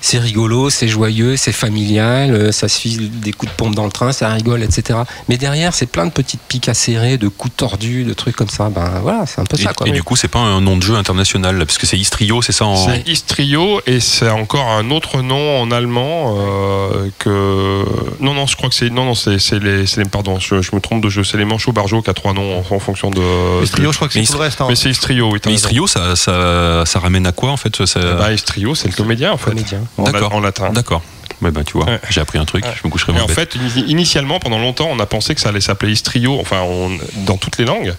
C'est 0.00 0.18
rigolo, 0.18 0.70
c'est 0.70 0.88
joyeux, 0.88 1.36
c'est 1.36 1.52
familial, 1.52 2.34
euh, 2.34 2.52
ça 2.52 2.68
se 2.68 2.78
file 2.80 3.20
des 3.20 3.32
coups 3.32 3.50
de 3.52 3.56
pompe 3.56 3.74
dans 3.74 3.84
le 3.84 3.90
train, 3.92 4.12
ça 4.12 4.28
rigole, 4.30 4.62
etc. 4.62 5.00
Mais 5.28 5.36
derrière, 5.36 5.74
c'est 5.74 5.86
plein 5.86 6.06
de 6.06 6.10
petites 6.12 6.40
piques 6.40 6.68
acérées, 6.68 7.18
de 7.18 7.28
coups 7.28 7.54
tordus, 7.56 8.04
de 8.04 8.12
trucs 8.14 8.36
comme 8.36 8.48
ça. 8.48 8.68
Ben 8.68 9.00
voilà, 9.02 9.24
c'est 9.26 9.40
un 9.40 9.44
peu 9.44 9.56
Et, 9.58 9.62
ça, 9.62 9.72
quoi. 9.72 9.86
et 9.88 9.90
du 9.92 10.02
coup, 10.02 10.16
c'est 10.16 10.28
pas 10.28 10.38
un 10.40 10.60
nom 10.60 10.76
de 10.76 10.82
jeu 10.82 10.94
international, 10.96 11.56
là, 11.58 11.64
parce 11.66 11.78
que 11.78 11.86
c'est 11.86 11.98
Istrio, 11.98 12.42
c'est 12.42 12.52
ça 12.52 12.66
en. 12.66 12.76
C'est 12.76 13.06
Istrio 13.08 13.80
et 13.86 14.00
c'est 14.00 14.30
encore 14.30 14.68
un 14.68 14.90
autre 14.90 15.22
nom 15.22 15.60
en 15.60 15.70
allemand 15.70 16.36
euh, 16.38 17.08
que. 17.18 17.84
Non, 18.20 18.34
non, 18.34 18.46
je 18.46 18.56
crois 18.56 18.68
que 18.68 18.74
c'est. 18.74 18.90
Non, 18.90 19.04
non, 19.04 19.14
c'est 19.14 19.30
les, 19.60 19.86
c'est 19.86 20.02
les- 20.02 20.08
Pardon, 20.08 20.38
je, 20.38 20.60
je 20.62 20.74
me 20.74 20.80
trompe 20.80 21.02
de 21.02 21.08
jeu. 21.08 21.24
C'est 21.24 21.38
les 21.38 21.44
Manchots 21.44 21.72
Barjo 21.72 22.02
qui 22.02 22.10
a 22.10 22.14
trois 22.14 22.32
noms 22.34 22.58
en, 22.70 22.74
en 22.74 22.78
fonction 22.78 23.10
de. 23.10 23.20
Les 23.62 23.68
trio, 23.68 23.92
je 23.92 23.96
crois 23.96 24.08
que 24.08 24.14
c'est 24.14 24.22
tout 24.24 24.32
le 24.34 24.38
reste. 24.40 24.60
hein. 24.60 24.66
Mais 24.68 24.76
c'est 24.76 24.90
Istrio, 24.90 25.30
oui. 25.32 25.38
Mais. 25.46 25.54
Istrio, 25.54 25.86
ça, 25.86 26.16
ça, 26.16 26.82
ça 26.84 26.98
ramène 26.98 27.26
à 27.26 27.32
quoi 27.32 27.50
en 27.50 27.56
fait 27.56 27.84
ça- 27.86 28.00
Bah, 28.16 28.32
Istrio, 28.32 28.74
c'est 28.74 28.88
le 28.88 28.94
comédien 28.94 29.32
en 29.32 29.36
fait. 29.36 29.52
D'accord. 29.98 30.34
en 30.34 30.40
latin. 30.40 30.70
D'accord. 30.70 31.02
Ouais, 31.40 31.50
bah, 31.50 31.64
tu 31.64 31.72
vois, 31.72 31.86
Ouais. 31.86 32.00
j'ai 32.08 32.20
appris 32.20 32.38
un 32.38 32.44
truc, 32.44 32.64
Ouais. 32.64 32.70
je 32.80 32.86
me 32.86 32.90
coucherai 32.92 33.12
moins 33.12 33.22
en 33.22 33.26
bête. 33.26 33.34
fait, 33.34 33.56
ini- 33.56 33.84
initialement, 33.88 34.38
pendant 34.38 34.58
longtemps, 34.60 34.88
on 34.92 35.00
a 35.00 35.06
pensé 35.06 35.34
que 35.34 35.40
ça 35.40 35.48
allait 35.48 35.60
s'appeler 35.60 35.90
Istrio, 35.92 36.38
enfin, 36.40 36.60
on- 36.62 36.96
dans 37.26 37.36
toutes 37.36 37.58
les 37.58 37.64
langues. 37.64 37.94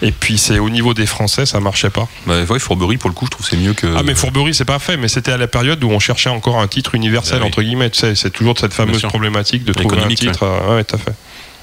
Et 0.00 0.12
puis, 0.12 0.38
c'est 0.38 0.58
au 0.58 0.70
niveau 0.70 0.94
des 0.94 1.04
Français, 1.04 1.44
ça 1.44 1.60
marchait 1.60 1.90
pas. 1.90 2.08
Bah, 2.26 2.42
ouais, 2.48 2.58
Fourberie, 2.58 2.96
pour 2.96 3.10
le 3.10 3.14
coup, 3.14 3.26
je 3.26 3.30
trouve 3.32 3.44
que 3.44 3.50
c'est 3.50 3.60
mieux 3.60 3.74
que. 3.74 3.86
Ah, 3.98 4.02
mais 4.02 4.14
Fourberie, 4.14 4.54
c'est 4.54 4.64
pas 4.64 4.78
fait, 4.78 4.96
mais 4.96 5.08
c'était 5.08 5.32
à 5.32 5.36
la 5.36 5.46
période 5.46 5.82
où 5.84 5.90
on 5.90 5.98
cherchait 5.98 6.30
encore 6.30 6.58
un 6.58 6.66
titre 6.66 6.94
universel, 6.94 7.36
Bah 7.38 7.42
oui. 7.44 7.48
entre 7.48 7.62
guillemets. 7.62 7.90
Tu 7.90 7.98
sais, 8.00 8.14
c'est 8.14 8.30
toujours 8.30 8.58
cette 8.58 8.72
fameuse 8.74 9.02
problématique 9.02 9.64
de 9.64 9.72
trouver 9.74 10.02
un 10.02 10.08
titre. 10.08 10.42
euh, 10.44 10.76
Ouais, 10.76 10.84
tout 10.84 10.96
à 10.96 10.98
fait. 10.98 11.12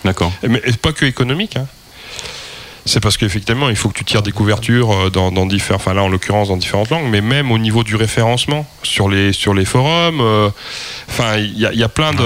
D'accord. 0.05 0.31
Mais 0.47 0.61
pas 0.81 0.91
que 0.93 1.05
économique. 1.05 1.55
hein. 1.57 1.65
C'est 2.85 2.99
parce 2.99 3.15
qu'effectivement, 3.17 3.69
il 3.69 3.75
faut 3.75 3.89
que 3.89 3.93
tu 3.97 4.03
tires 4.05 4.23
des 4.23 4.31
couvertures 4.31 4.91
euh, 4.91 5.09
dans, 5.11 5.31
dans 5.31 5.45
différents, 5.45 5.75
enfin 5.77 5.93
là 5.93 6.01
en 6.03 6.09
l'occurrence 6.09 6.47
dans 6.47 6.57
différentes 6.57 6.89
langues, 6.89 7.07
mais 7.09 7.21
même 7.21 7.51
au 7.51 7.57
niveau 7.59 7.83
du 7.83 7.95
référencement 7.95 8.65
sur 8.83 9.07
les 9.07 9.33
sur 9.33 9.53
les 9.53 9.65
forums. 9.65 10.19
euh, 10.21 10.49
Enfin, 11.09 11.37
il 11.37 11.57
y 11.59 11.65
a, 11.65 11.73
il 11.73 11.79
y 11.79 11.83
a 11.83 11.89
plein 11.89 12.11
de, 12.13 12.23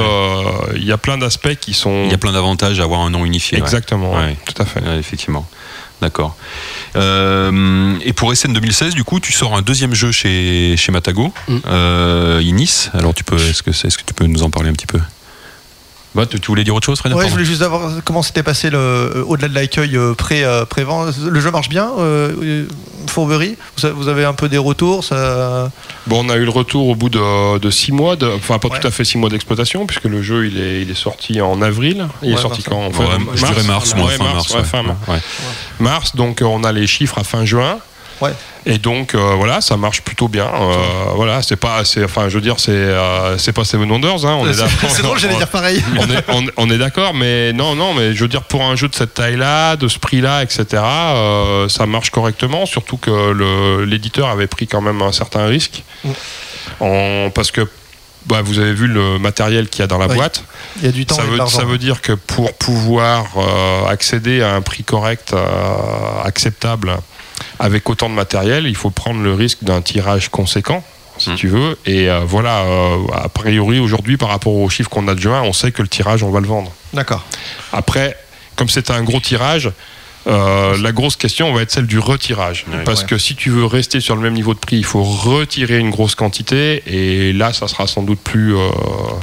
il 0.77 0.85
y 0.85 0.91
a 0.93 0.97
plein 0.97 1.17
d'aspects 1.17 1.55
qui 1.59 1.73
sont 1.73 2.03
Il 2.05 2.11
y 2.11 2.13
a 2.13 2.17
plein 2.17 2.31
d'avantages 2.31 2.79
à 2.79 2.83
avoir 2.83 3.01
un 3.01 3.09
nom 3.09 3.25
unifié. 3.25 3.57
exactement, 3.57 4.13
ouais, 4.13 4.17
Ouais. 4.27 4.37
tout 4.45 4.61
à 4.61 4.65
fait. 4.65 4.81
Ouais, 4.81 4.97
effectivement. 4.97 5.45
D'accord. 6.01 6.35
Euh, 6.95 7.97
et 8.03 8.13
pour 8.13 8.33
SN 8.35 8.53
2016, 8.53 8.93
du 8.95 9.03
coup, 9.03 9.19
tu 9.19 9.31
sors 9.31 9.55
un 9.55 9.61
deuxième 9.61 9.93
jeu 9.93 10.11
chez, 10.11 10.75
chez 10.77 10.91
Matago, 10.91 11.31
Mm. 11.47 11.57
euh, 11.67 12.41
Inis. 12.43 12.89
Alors, 12.93 13.13
tu 13.13 13.23
peux, 13.23 13.37
est-ce 13.37 13.63
que, 13.63 13.71
c'est- 13.71 13.87
est-ce 13.87 13.97
que 13.97 14.03
tu 14.05 14.13
peux 14.13 14.25
nous 14.25 14.43
en 14.43 14.49
parler 14.49 14.69
un 14.69 14.73
petit 14.73 14.87
peu? 14.87 14.99
Bah, 16.15 16.25
tu, 16.25 16.39
tu 16.39 16.47
voulais 16.47 16.63
dire 16.63 16.73
autre 16.73 16.85
chose, 16.85 16.97
Fred 16.99 17.13
Ouais, 17.13 17.25
je 17.27 17.31
voulais 17.31 17.45
juste 17.45 17.59
savoir 17.61 17.91
comment 18.03 18.23
s'était 18.23 18.43
passé 18.43 18.69
le, 18.69 18.77
euh, 18.77 19.23
au-delà 19.27 19.47
de 19.49 19.53
l'accueil 19.55 19.95
euh, 19.97 20.13
pré, 20.13 20.43
euh, 20.43 20.65
pré-vent. 20.65 21.05
Le 21.27 21.39
jeu 21.39 21.51
marche 21.51 21.69
bien, 21.69 21.89
euh, 21.99 22.65
Fourberie? 23.07 23.57
Vous, 23.95 24.07
avez 24.07 24.25
un 24.25 24.33
peu 24.33 24.49
des 24.49 24.57
retours 24.57 25.03
ça... 25.03 25.69
Bon, 26.07 26.25
on 26.25 26.29
a 26.29 26.35
eu 26.37 26.43
le 26.45 26.49
retour 26.49 26.87
au 26.89 26.95
bout 26.95 27.09
de, 27.09 27.57
de 27.59 27.69
six 27.69 27.91
mois, 27.91 28.15
de, 28.15 28.27
enfin 28.27 28.57
pas 28.59 28.69
Ouais. 28.69 28.79
tout 28.79 28.87
à 28.87 28.91
fait 28.91 29.03
six 29.05 29.17
mois 29.17 29.29
d'exploitation, 29.29 29.85
puisque 29.85 30.05
le 30.05 30.21
jeu 30.23 30.47
il 30.47 30.59
est, 30.59 30.81
il 30.81 30.89
est 30.91 30.95
sorti 30.95 31.39
en 31.41 31.61
avril. 31.61 32.07
Il 32.23 32.33
est 32.33 32.37
sorti 32.37 32.63
quand 32.63 32.87
Ouais, 32.87 33.05
je 33.35 33.45
dirais 33.45 33.63
mars, 33.63 33.93
moi, 33.95 34.07
Ouais, 34.07 34.13
fin 34.17 34.23
mars. 34.23 34.49
ouais, 34.51 34.57
ouais. 34.57 34.63
fin 34.63 34.83
mars. 34.83 34.97
Ouais. 35.07 35.19
mars, 35.79 36.15
donc 36.15 36.41
on 36.43 36.63
a 36.63 36.71
les 36.71 36.87
chiffres 36.87 37.17
à 37.19 37.23
fin 37.23 37.45
juin. 37.45 37.77
Ouais. 38.21 38.31
Et 38.65 38.77
donc 38.77 39.13
euh, 39.13 39.33
voilà, 39.35 39.61
ça 39.61 39.77
marche 39.77 40.01
plutôt 40.01 40.27
bien. 40.27 40.45
Euh, 40.45 40.75
voilà, 41.15 41.41
c'est 41.41 41.55
pas, 41.55 41.81
enfin, 42.03 42.29
je 42.29 42.35
veux 42.35 42.41
dire, 42.41 42.55
c'est, 42.59 42.71
euh, 42.71 43.37
c'est 43.37 43.51
pas 43.53 43.63
Seven 43.63 43.89
Wonders. 43.91 44.25
Hein, 44.25 44.37
on 44.39 44.47
est 44.49 44.53
C'est 44.53 44.61
d'accord. 44.63 44.89
c'est 44.95 45.01
drôle, 45.03 45.19
j'allais 45.19 45.35
dire 45.35 45.49
pareil. 45.49 45.83
on 45.99 46.09
est, 46.09 46.23
on, 46.29 46.45
on 46.57 46.69
est 46.71 46.77
d'accord, 46.77 47.13
mais 47.13 47.53
non, 47.53 47.75
non, 47.75 47.93
mais 47.93 48.13
je 48.13 48.21
veux 48.21 48.27
dire, 48.27 48.43
pour 48.43 48.63
un 48.63 48.75
jeu 48.75 48.87
de 48.87 48.95
cette 48.95 49.13
taille-là, 49.13 49.75
de 49.75 49.87
ce 49.87 49.99
prix-là, 49.99 50.41
etc., 50.43 50.65
euh, 50.83 51.69
ça 51.69 51.85
marche 51.85 52.09
correctement, 52.09 52.65
surtout 52.65 52.97
que 52.97 53.83
l'éditeur 53.83 54.29
avait 54.29 54.47
pris 54.47 54.67
quand 54.67 54.81
même 54.81 55.01
un 55.01 55.11
certain 55.11 55.45
risque. 55.45 55.83
Mm. 56.03 56.09
En- 56.79 57.29
parce 57.29 57.51
que 57.51 57.67
bah, 58.25 58.41
vous 58.43 58.57
avez 58.57 58.73
vu 58.73 58.87
le 58.87 59.19
matériel 59.19 59.69
qu'il 59.69 59.81
y 59.81 59.83
a 59.83 59.87
dans 59.87 59.99
la 59.99 60.07
Oui. 60.07 60.15
boîte. 60.15 60.43
Il 60.77 60.85
y 60.85 60.87
a 60.87 60.91
du 60.91 61.05
temps 61.05 61.15
Ça 61.15 61.23
et 61.23 61.27
veut, 61.27 61.45
ça 61.47 61.63
veut 61.63 61.77
dire 61.77 62.01
que 62.01 62.13
pour 62.13 62.53
pouvoir 62.53 63.25
euh, 63.37 63.85
accéder 63.87 64.41
à 64.41 64.55
un 64.55 64.61
prix 64.61 64.83
correct, 64.83 65.31
euh, 65.33 66.23
acceptable, 66.23 66.97
avec 67.59 67.89
autant 67.89 68.09
de 68.09 68.13
matériel, 68.15 68.65
il 68.67 68.75
faut 68.75 68.89
prendre 68.89 69.21
le 69.21 69.33
risque 69.33 69.63
d'un 69.63 69.81
tirage 69.81 70.29
conséquent, 70.29 70.83
si 71.17 71.31
Mm. 71.31 71.35
tu 71.35 71.47
veux. 71.47 71.77
Et 71.85 72.09
euh, 72.09 72.19
voilà, 72.25 72.61
euh, 72.63 72.97
a 73.13 73.29
priori, 73.29 73.79
aujourd'hui, 73.79 74.17
par 74.17 74.29
rapport 74.29 74.53
aux 74.55 74.69
chiffres 74.69 74.89
qu'on 74.89 75.07
a 75.07 75.15
de 75.15 75.19
juin, 75.19 75.41
on 75.43 75.53
sait 75.53 75.71
que 75.71 75.81
le 75.81 75.87
tirage, 75.87 76.23
on 76.23 76.31
va 76.31 76.39
le 76.39 76.47
vendre. 76.47 76.71
D'accord. 76.93 77.23
Après, 77.73 78.17
comme 78.55 78.69
c'est 78.69 78.89
un 78.89 79.03
gros 79.03 79.19
tirage, 79.19 79.71
euh, 80.27 80.77
la 80.81 80.91
grosse 80.91 81.15
question 81.15 81.53
va 81.53 81.61
être 81.61 81.71
celle 81.71 81.85
du 81.87 81.99
retirage. 81.99 82.65
Ouais. 82.71 82.83
Parce 82.83 83.01
Ouais. 83.01 83.07
que 83.07 83.17
si 83.17 83.35
tu 83.35 83.49
veux 83.49 83.65
rester 83.65 83.99
sur 83.99 84.15
le 84.15 84.21
même 84.21 84.33
niveau 84.33 84.53
de 84.53 84.59
prix, 84.59 84.77
il 84.77 84.85
faut 84.85 85.03
retirer 85.03 85.77
une 85.77 85.89
grosse 85.91 86.15
quantité. 86.15 86.81
Et 86.87 87.31
là, 87.33 87.53
ça 87.53 87.67
sera 87.67 87.85
sans 87.87 88.01
doute 88.03 88.19
plus, 88.19 88.55
euh, 88.55 88.69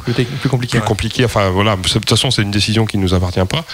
Plus, 0.04 0.14
compliqué. 0.48 0.68
plus 0.72 0.78
ouais. 0.80 0.84
compliqué. 0.86 1.24
Enfin 1.24 1.50
voilà, 1.50 1.76
de 1.76 1.82
toute 1.88 2.08
façon, 2.08 2.30
c'est 2.30 2.42
une 2.42 2.50
décision 2.50 2.86
qui 2.86 2.98
ne 2.98 3.02
nous 3.02 3.14
appartient 3.14 3.44
pas. 3.48 3.64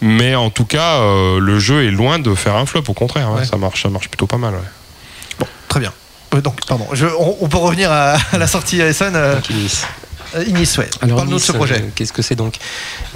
Mais 0.00 0.34
en 0.34 0.50
tout 0.50 0.64
cas, 0.66 0.96
euh, 1.00 1.40
le 1.40 1.58
jeu 1.58 1.84
est 1.86 1.90
loin 1.90 2.18
de 2.18 2.34
faire 2.34 2.54
un 2.56 2.66
flop. 2.66 2.82
Au 2.88 2.94
contraire, 2.94 3.30
ouais, 3.32 3.40
Ouais. 3.40 3.44
ça 3.44 3.56
marche, 3.56 3.82
ça 3.82 3.88
marche 3.88 4.08
plutôt 4.08 4.26
pas 4.26 4.38
mal. 4.38 4.54
ouais. 4.54 5.46
Très 5.68 5.80
bien. 5.80 5.92
Donc, 6.42 6.64
pardon, 6.66 6.86
je- 6.92 7.06
on, 7.06 7.36
on 7.40 7.48
peut 7.48 7.56
revenir 7.58 7.90
à, 7.90 8.16
à 8.32 8.38
la 8.38 8.46
sortie 8.46 8.80
ASN. 8.82 9.16
Euh, 9.16 9.36
Euh, 10.34 10.44
Inis, 10.46 10.68
ouais. 10.78 10.88
Alors, 11.00 11.16
Parle-nous 11.18 11.36
de 11.38 11.42
ce 11.42 11.52
projet. 11.52 11.76
euh, 11.82 11.88
Qu'est-ce 11.94 12.12
que 12.12 12.22
c'est 12.22 12.34
donc 12.34 12.56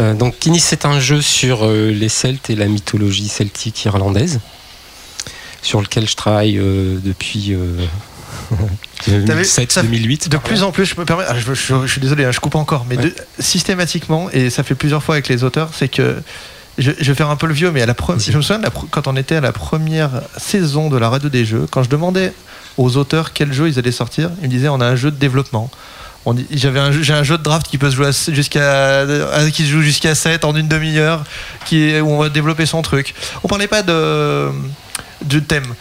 Euh, 0.01 0.15
Donc, 0.15 0.45
Inis, 0.47 0.61
c'est 0.61 0.87
un 0.87 0.99
jeu 1.01 1.21
sur 1.21 1.65
euh, 1.67 1.91
les 1.91 2.09
Celtes 2.09 2.51
et 2.51 2.55
la 2.57 2.67
mythologie 2.67 3.29
celtique 3.29 3.85
irlandaise, 3.85 4.41
sur 5.63 5.81
lequel 5.81 6.09
je 6.09 6.17
travaille 6.17 6.59
euh, 6.59 6.99
depuis 7.05 7.53
euh, 7.53 7.85
T'avais- 9.27 9.45
ça- 9.45 9.63
2007-2008. 9.63 10.29
De 10.29 10.37
plus 10.39 10.63
en 10.63 10.73
plus, 10.73 10.87
je 10.87 10.95
me 10.99 11.05
permets, 11.05 11.25
ah, 11.29 11.39
je, 11.39 11.53
je- 11.55 11.87
je 11.87 11.91
suis 11.91 12.01
désolé, 12.01 12.25
hein, 12.25 12.31
je 12.33 12.41
coupe 12.41 12.55
encore, 12.55 12.87
mais 12.89 12.97
Ouais. 12.97 13.05
de- 13.05 13.15
systématiquement, 13.39 14.31
et 14.33 14.51
ça 14.51 14.63
fait 14.63 14.75
plusieurs 14.75 15.03
fois 15.03 15.17
avec 15.17 15.29
les 15.29 15.45
auteurs, 15.45 15.71
c'est 15.77 15.89
que 15.89 16.23
je, 16.79 16.93
je 16.99 17.13
vais 17.13 17.15
faire 17.17 17.29
un 17.31 17.37
peu 17.37 17.47
le 17.47 17.55
vieux, 17.55 17.71
mais 17.71 17.83
à 17.83 17.87
la 17.87 17.93
pre- 17.95 18.15
Vas-y. 18.17 18.33
je 18.33 18.37
me 18.39 18.43
souviens 18.43 18.63
quand 18.91 19.07
on 19.07 19.17
était 19.17 19.37
à 19.37 19.41
la 19.43 19.53
première 19.53 20.23
saison 20.39 20.89
de 20.89 20.97
la 20.97 21.11
radio 21.11 21.29
des 21.29 21.45
jeux, 21.45 21.67
quand 21.71 21.83
je 21.83 21.91
demandais 21.91 22.33
aux 22.79 22.97
auteurs 22.97 23.33
quel 23.35 23.53
jeu 23.53 23.69
ils 23.69 23.79
allaient 23.79 23.93
sortir, 23.93 24.31
ils 24.41 24.45
me 24.45 24.49
disaient 24.49 24.69
on 24.69 24.81
a 24.81 24.87
un 24.87 24.97
jeu 24.97 25.11
de 25.11 25.17
développement. 25.17 25.71
Un 26.25 26.37
j'ai 26.51 26.69
un 27.13 27.23
jeu 27.25 27.37
de 27.39 27.43
draft 27.43 27.67
qui 27.67 27.79
peut 27.79 27.91
se 27.91 27.97
jouer 27.97 28.11
jusqu'à 28.35 29.01
à- 29.01 29.51
qui 29.51 29.65
se 29.65 29.71
joue 29.71 29.83
jusqu'à 29.83 30.15
7 30.15 30.45
en 30.45 30.55
une 30.55 30.69
demi-heure, 30.69 31.25
qui 31.67 31.99
où 32.01 32.09
on 32.11 32.19
va 32.19 32.29
développer 32.29 32.65
son 32.67 32.81
truc. 32.83 33.15
On 33.43 33.49
parlait 33.49 33.67
pas 33.67 33.83
de 33.83 34.49
du 35.23 35.43
thème. 35.43 35.75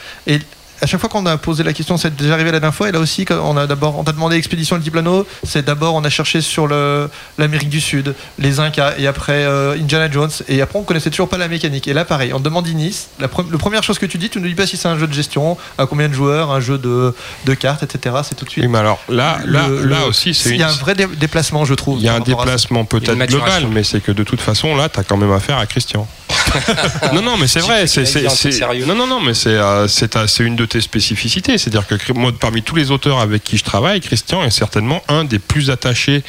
À 0.82 0.86
chaque 0.88 1.00
fois 1.00 1.10
qu'on 1.10 1.26
a 1.26 1.38
posé 1.38 1.64
la 1.64 1.74
question, 1.74 1.98
c'est 1.98 2.16
déjà 2.16 2.34
arrivé 2.34 2.52
la 2.52 2.60
dernière 2.60 2.76
fois. 2.76 2.90
Et 2.90 2.92
là 2.92 3.00
aussi, 3.00 3.26
quand 3.26 3.40
on 3.44 3.56
a 3.58 3.68
d'abord, 3.68 3.98
on 4.00 4.04
t'a 4.04 4.12
demandé 4.12 4.36
expédition 4.36 4.76
Altiplano. 4.76 5.26
C'est 5.44 5.64
d'abord, 5.66 5.96
on 5.96 6.04
a 6.04 6.10
cherché 6.10 6.42
sur 6.42 6.68
le- 6.68 7.10
l'Amérique 7.38 7.70
du 7.70 7.80
Sud, 7.82 8.16
les 8.40 8.60
Incas, 8.60 8.94
et 8.98 9.08
après 9.08 9.44
euh, 9.46 9.76
Indiana 9.80 10.10
Jones. 10.12 10.30
Et 10.48 10.62
après, 10.62 10.80
on 10.80 10.84
connaissait 10.84 11.10
toujours 11.10 11.30
pas 11.30 11.38
la 11.38 11.48
mécanique. 11.48 11.88
Et 11.88 11.94
là, 11.94 12.06
pareil, 12.06 12.34
on 12.34 12.40
te 12.40 12.44
demande 12.44 12.68
Inis. 12.68 13.08
La, 13.20 13.28
pre- 13.28 13.50
la 13.52 13.58
première 13.58 13.84
chose 13.84 14.00
que 14.00 14.06
tu 14.06 14.18
dis, 14.18 14.30
tu 14.30 14.40
ne 14.40 14.48
dis 14.48 14.56
pas 14.56 14.68
si 14.68 14.78
c'est 14.78 14.88
un 14.88 14.98
jeu 14.98 15.08
de 15.08 15.14
gestion, 15.14 15.58
à 15.78 15.86
combien 15.86 16.10
de 16.10 16.14
joueurs, 16.14 16.52
un 16.52 16.60
jeu 16.60 16.78
de, 16.78 17.14
de 17.46 17.54
cartes, 17.54 17.84
etc. 17.84 18.16
C'est 18.24 18.36
tout 18.36 18.46
de 18.46 18.50
suite. 18.50 18.64
Oui, 18.64 18.70
mais 18.70 18.80
alors 18.80 19.00
là, 19.10 19.40
là, 19.46 19.68
Le- 19.68 19.86
là 19.86 20.00
le- 20.02 20.06
aussi, 20.08 20.34
c'est 20.34 20.50
Il 20.50 20.58
y 20.58 20.64
a 20.64 20.68
une- 20.68 20.74
un 20.74 20.78
vrai 20.78 20.96
dé- 20.96 21.08
déplacement, 21.18 21.66
je 21.66 21.74
trouve. 21.74 22.00
Il 22.00 22.06
y 22.06 22.10
a 22.10 22.14
un 22.16 22.20
déplacement 22.20 22.86
peut-être 22.86 23.18
global, 23.28 23.68
mais 23.72 23.84
c'est 23.84 24.02
que 24.02 24.12
de 24.12 24.24
toute 24.24 24.42
façon, 24.42 24.76
là, 24.76 24.90
tu 24.90 25.00
as 25.00 25.04
quand 25.04 25.18
même 25.18 25.32
affaire 25.32 25.58
à 25.58 25.66
Christian. 25.66 26.08
non, 27.14 27.22
non, 27.22 27.38
mais 27.38 27.48
c'est 27.48 27.60
vrai. 27.60 27.88
C'est, 27.88 28.06
sérieux. 28.06 28.86
non, 28.86 28.96
non, 28.96 29.08
non, 29.08 29.20
mais 29.22 29.34
c'est, 29.34 29.50
euh, 29.50 29.88
c'est, 29.88 30.10
ta- 30.10 30.28
c'est 30.28 30.44
une 30.44 30.56
de 30.56 30.66
tes 30.72 30.82
spécificités. 30.82 31.58
C'est-à-dire 31.58 31.86
que 31.88 32.14
moi, 32.14 32.32
parmi 32.38 32.64
tous 32.64 32.76
les 32.76 32.92
auteurs 32.92 33.20
avec 33.20 33.44
qui 33.44 33.58
je 33.58 33.64
travaille, 33.64 34.00
Christian 34.00 34.44
est 34.44 34.50
certainement 34.52 35.04
un 35.10 35.24
des 35.26 35.38
plus 35.40 35.70
attachés 35.70 36.24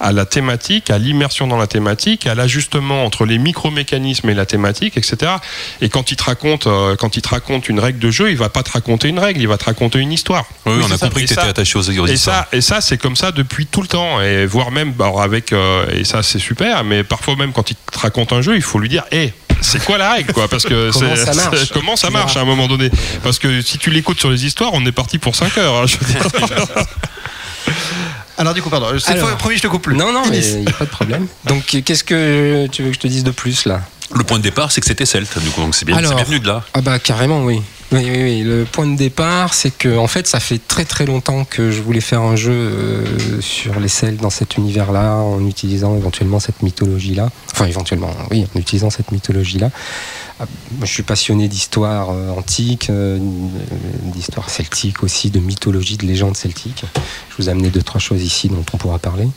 à 0.00 0.12
la 0.12 0.26
thématique, 0.26 0.90
à 0.90 0.98
l'immersion 0.98 1.46
dans 1.46 1.56
la 1.56 1.66
thématique, 1.66 2.26
à 2.26 2.34
l'ajustement 2.34 3.04
entre 3.04 3.24
les 3.24 3.38
micro-mécanismes 3.38 4.28
et 4.28 4.34
la 4.34 4.44
thématique, 4.46 4.96
etc. 4.96 5.32
Et 5.80 5.88
quand 5.88 6.10
il 6.10 6.16
te 6.16 6.24
raconte, 6.24 6.66
euh, 6.66 6.94
quand 6.96 7.16
il 7.16 7.22
te 7.22 7.28
raconte 7.28 7.68
une 7.68 7.80
règle 7.80 7.98
de 7.98 8.10
jeu, 8.10 8.30
il 8.30 8.36
va 8.36 8.48
pas 8.50 8.62
te 8.62 8.70
raconter 8.72 9.08
une 9.08 9.18
règle, 9.18 9.40
il 9.40 9.48
va 9.48 9.56
te 9.56 9.64
raconter 9.64 9.98
une 9.98 10.12
histoire. 10.12 10.44
Oui, 10.66 10.74
Oui, 10.76 10.82
on 10.86 10.90
a 10.92 10.98
ça. 10.98 11.06
compris 11.06 11.22
Et 11.22 11.24
que 11.24 11.28
tu 11.30 11.34
ça- 11.34 11.40
étais 11.42 11.50
attaché 11.50 11.78
aux, 11.78 11.88
aux 11.88 12.06
Et 12.06 12.12
histoires. 12.12 12.46
ça, 12.50 12.56
et 12.56 12.60
ça 12.60 12.80
c'est 12.82 12.98
comme 12.98 13.16
ça 13.16 13.32
depuis 13.32 13.64
tout 13.66 13.80
le 13.82 13.88
temps, 13.88 14.20
et 14.20 14.44
voire 14.46 14.70
même 14.70 14.92
bah, 14.92 15.06
alors 15.06 15.22
avec, 15.22 15.52
euh, 15.52 15.86
et 15.92 16.04
ça 16.04 16.22
c'est 16.22 16.38
super, 16.38 16.84
mais 16.84 17.02
parfois 17.02 17.34
même 17.36 17.52
quand 17.52 17.70
il 17.70 17.76
te 17.76 17.98
raconte 17.98 18.32
un 18.32 18.42
jeu, 18.42 18.56
il 18.56 18.62
faut 18.62 18.78
lui 18.78 18.88
dire, 18.90 19.04
hé, 19.10 19.32
c'est 19.62 19.82
quoi 19.82 19.96
la 19.96 20.12
règle 20.12 20.32
quoi? 20.34 20.48
Parce 20.48 20.64
que 20.64 20.90
Comment 20.92 21.16
c'est- 21.16 21.24
ça 21.24 21.34
marche? 21.34 21.70
comment 21.72 21.96
ça 21.96 22.10
marche 22.10 22.36
à 22.36 22.40
un 22.40 22.44
moment 22.44 22.68
donné? 22.68 22.90
Parce 23.22 23.38
que 23.38 23.62
si 23.62 23.78
tu 23.78 23.85
l'écoutes 23.90 24.18
sur 24.20 24.30
les 24.30 24.44
histoires, 24.46 24.70
on 24.74 24.84
est 24.86 24.92
parti 24.92 25.18
pour 25.18 25.34
5 25.36 25.56
heures. 25.58 25.74
hein, 25.76 25.86
je 25.86 25.96
veux 25.98 26.06
dire. 26.12 26.22
Alors, 28.38 28.52
du 28.52 28.60
coup, 28.62 28.68
pardon. 28.68 28.88
Cette 28.98 29.16
Alors. 29.16 29.28
fois, 29.28 29.38
promis, 29.38 29.56
je 29.56 29.62
te 29.62 29.66
coupe 29.66 29.82
plus. 29.82 29.96
Non, 29.96 30.12
non, 30.12 30.24
mais 30.30 30.38
il 30.46 30.60
n'y 30.60 30.68
a 30.68 30.72
pas 30.72 30.84
de 30.84 30.90
problème. 30.90 31.26
Donc, 31.44 31.64
qu'est-ce 31.84 32.04
que 32.04 32.66
tu 32.66 32.82
veux 32.82 32.88
que 32.90 32.94
je 32.94 33.00
te 33.00 33.06
dise 33.06 33.24
de 33.24 33.30
plus 33.30 33.64
là? 33.64 33.80
Le 34.14 34.22
point 34.24 34.38
de 34.38 34.42
départ, 34.42 34.70
c'est 34.70 34.80
que 34.80 34.86
c'était 34.86 35.06
Celte, 35.06 35.38
du 35.38 35.48
coup, 35.50 35.62
donc 35.62 35.74
c'est 35.74 35.84
bien, 35.84 35.96
Alors. 35.96 36.10
c'est 36.10 36.16
bienvenu 36.16 36.38
de 36.40 36.46
là. 36.46 36.62
Ah 36.74 36.80
bah 36.80 36.98
carrément 36.98 37.42
oui. 37.44 37.60
Oui, 37.92 38.02
oui, 38.04 38.22
oui. 38.22 38.42
Le 38.42 38.64
point 38.64 38.86
de 38.86 38.96
départ, 38.96 39.54
c'est 39.54 39.70
que 39.70 39.96
en 39.96 40.08
fait, 40.08 40.26
ça 40.26 40.40
fait 40.40 40.58
très 40.58 40.84
très 40.84 41.06
longtemps 41.06 41.44
que 41.44 41.70
je 41.70 41.80
voulais 41.80 42.00
faire 42.00 42.22
un 42.22 42.36
jeu 42.36 42.52
euh, 42.52 43.40
sur 43.40 43.78
les 43.78 43.88
selles 43.88 44.16
dans 44.16 44.30
cet 44.30 44.56
univers-là, 44.56 45.14
en 45.14 45.46
utilisant 45.46 45.96
éventuellement 45.96 46.40
cette 46.40 46.62
mythologie-là. 46.62 47.30
Enfin, 47.52 47.66
éventuellement, 47.66 48.10
oui, 48.30 48.44
en 48.54 48.58
utilisant 48.58 48.90
cette 48.90 49.12
mythologie-là. 49.12 49.70
Moi, 50.38 50.46
je 50.82 50.92
suis 50.92 51.02
passionné 51.02 51.48
d'histoire 51.48 52.10
euh, 52.10 52.30
antique, 52.30 52.90
euh, 52.90 53.18
d'histoire 54.02 54.50
celtique 54.50 55.02
aussi, 55.02 55.30
de 55.30 55.38
mythologie, 55.38 55.96
de 55.96 56.04
légendes 56.04 56.36
celtiques. 56.36 56.84
Je 57.30 57.36
vous 57.38 57.48
ai 57.48 57.52
amené 57.52 57.70
deux 57.70 57.82
trois 57.82 58.00
choses 58.00 58.22
ici 58.22 58.48
dont 58.48 58.64
on 58.74 58.76
pourra 58.76 58.98
parler. 58.98 59.28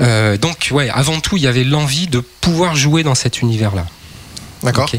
Euh, 0.00 0.38
donc, 0.38 0.70
ouais, 0.70 0.88
avant 0.88 1.20
tout, 1.20 1.36
il 1.36 1.42
y 1.42 1.46
avait 1.46 1.64
l'envie 1.64 2.06
de 2.06 2.20
pouvoir 2.20 2.74
jouer 2.74 3.02
dans 3.02 3.14
cet 3.14 3.42
univers-là. 3.42 3.86
D'accord. 4.62 4.90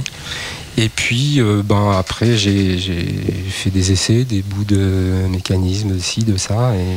Et 0.81 0.87
puis, 0.87 1.41
euh, 1.41 1.61
ben, 1.61 1.91
après, 1.91 2.37
j'ai 2.37 2.77
fait 3.49 3.69
des 3.69 3.91
essais, 3.91 4.23
des 4.23 4.41
bouts 4.41 4.63
de 4.63 5.25
mécanismes 5.29 5.93
de 5.93 5.99
ci, 5.99 6.23
de 6.23 6.37
ça, 6.37 6.73
et 6.73 6.95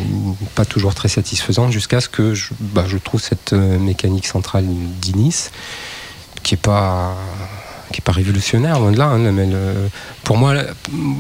pas 0.55 0.65
toujours 0.65 0.95
très 0.95 1.09
satisfaisant, 1.09 1.69
jusqu'à 1.69 2.01
ce 2.01 2.09
que 2.09 2.33
je, 2.33 2.51
je 2.87 2.97
trouve 2.99 3.21
cette 3.21 3.53
euh, 3.55 3.81
mécanique 3.81 4.29
centrale 4.29 4.67
d'Inis, 5.01 5.49
qui 6.45 6.55
pas 6.57 7.17
qui 7.93 8.01
est 8.01 8.05
pas 8.05 8.13
révolutionnaire, 8.13 8.79
loin 8.79 8.91
de 8.93 8.97
là. 8.99 9.07
hein, 9.07 9.19
mais 9.33 9.47
le- 9.47 9.91
pour 10.25 10.39
moi, 10.39 10.55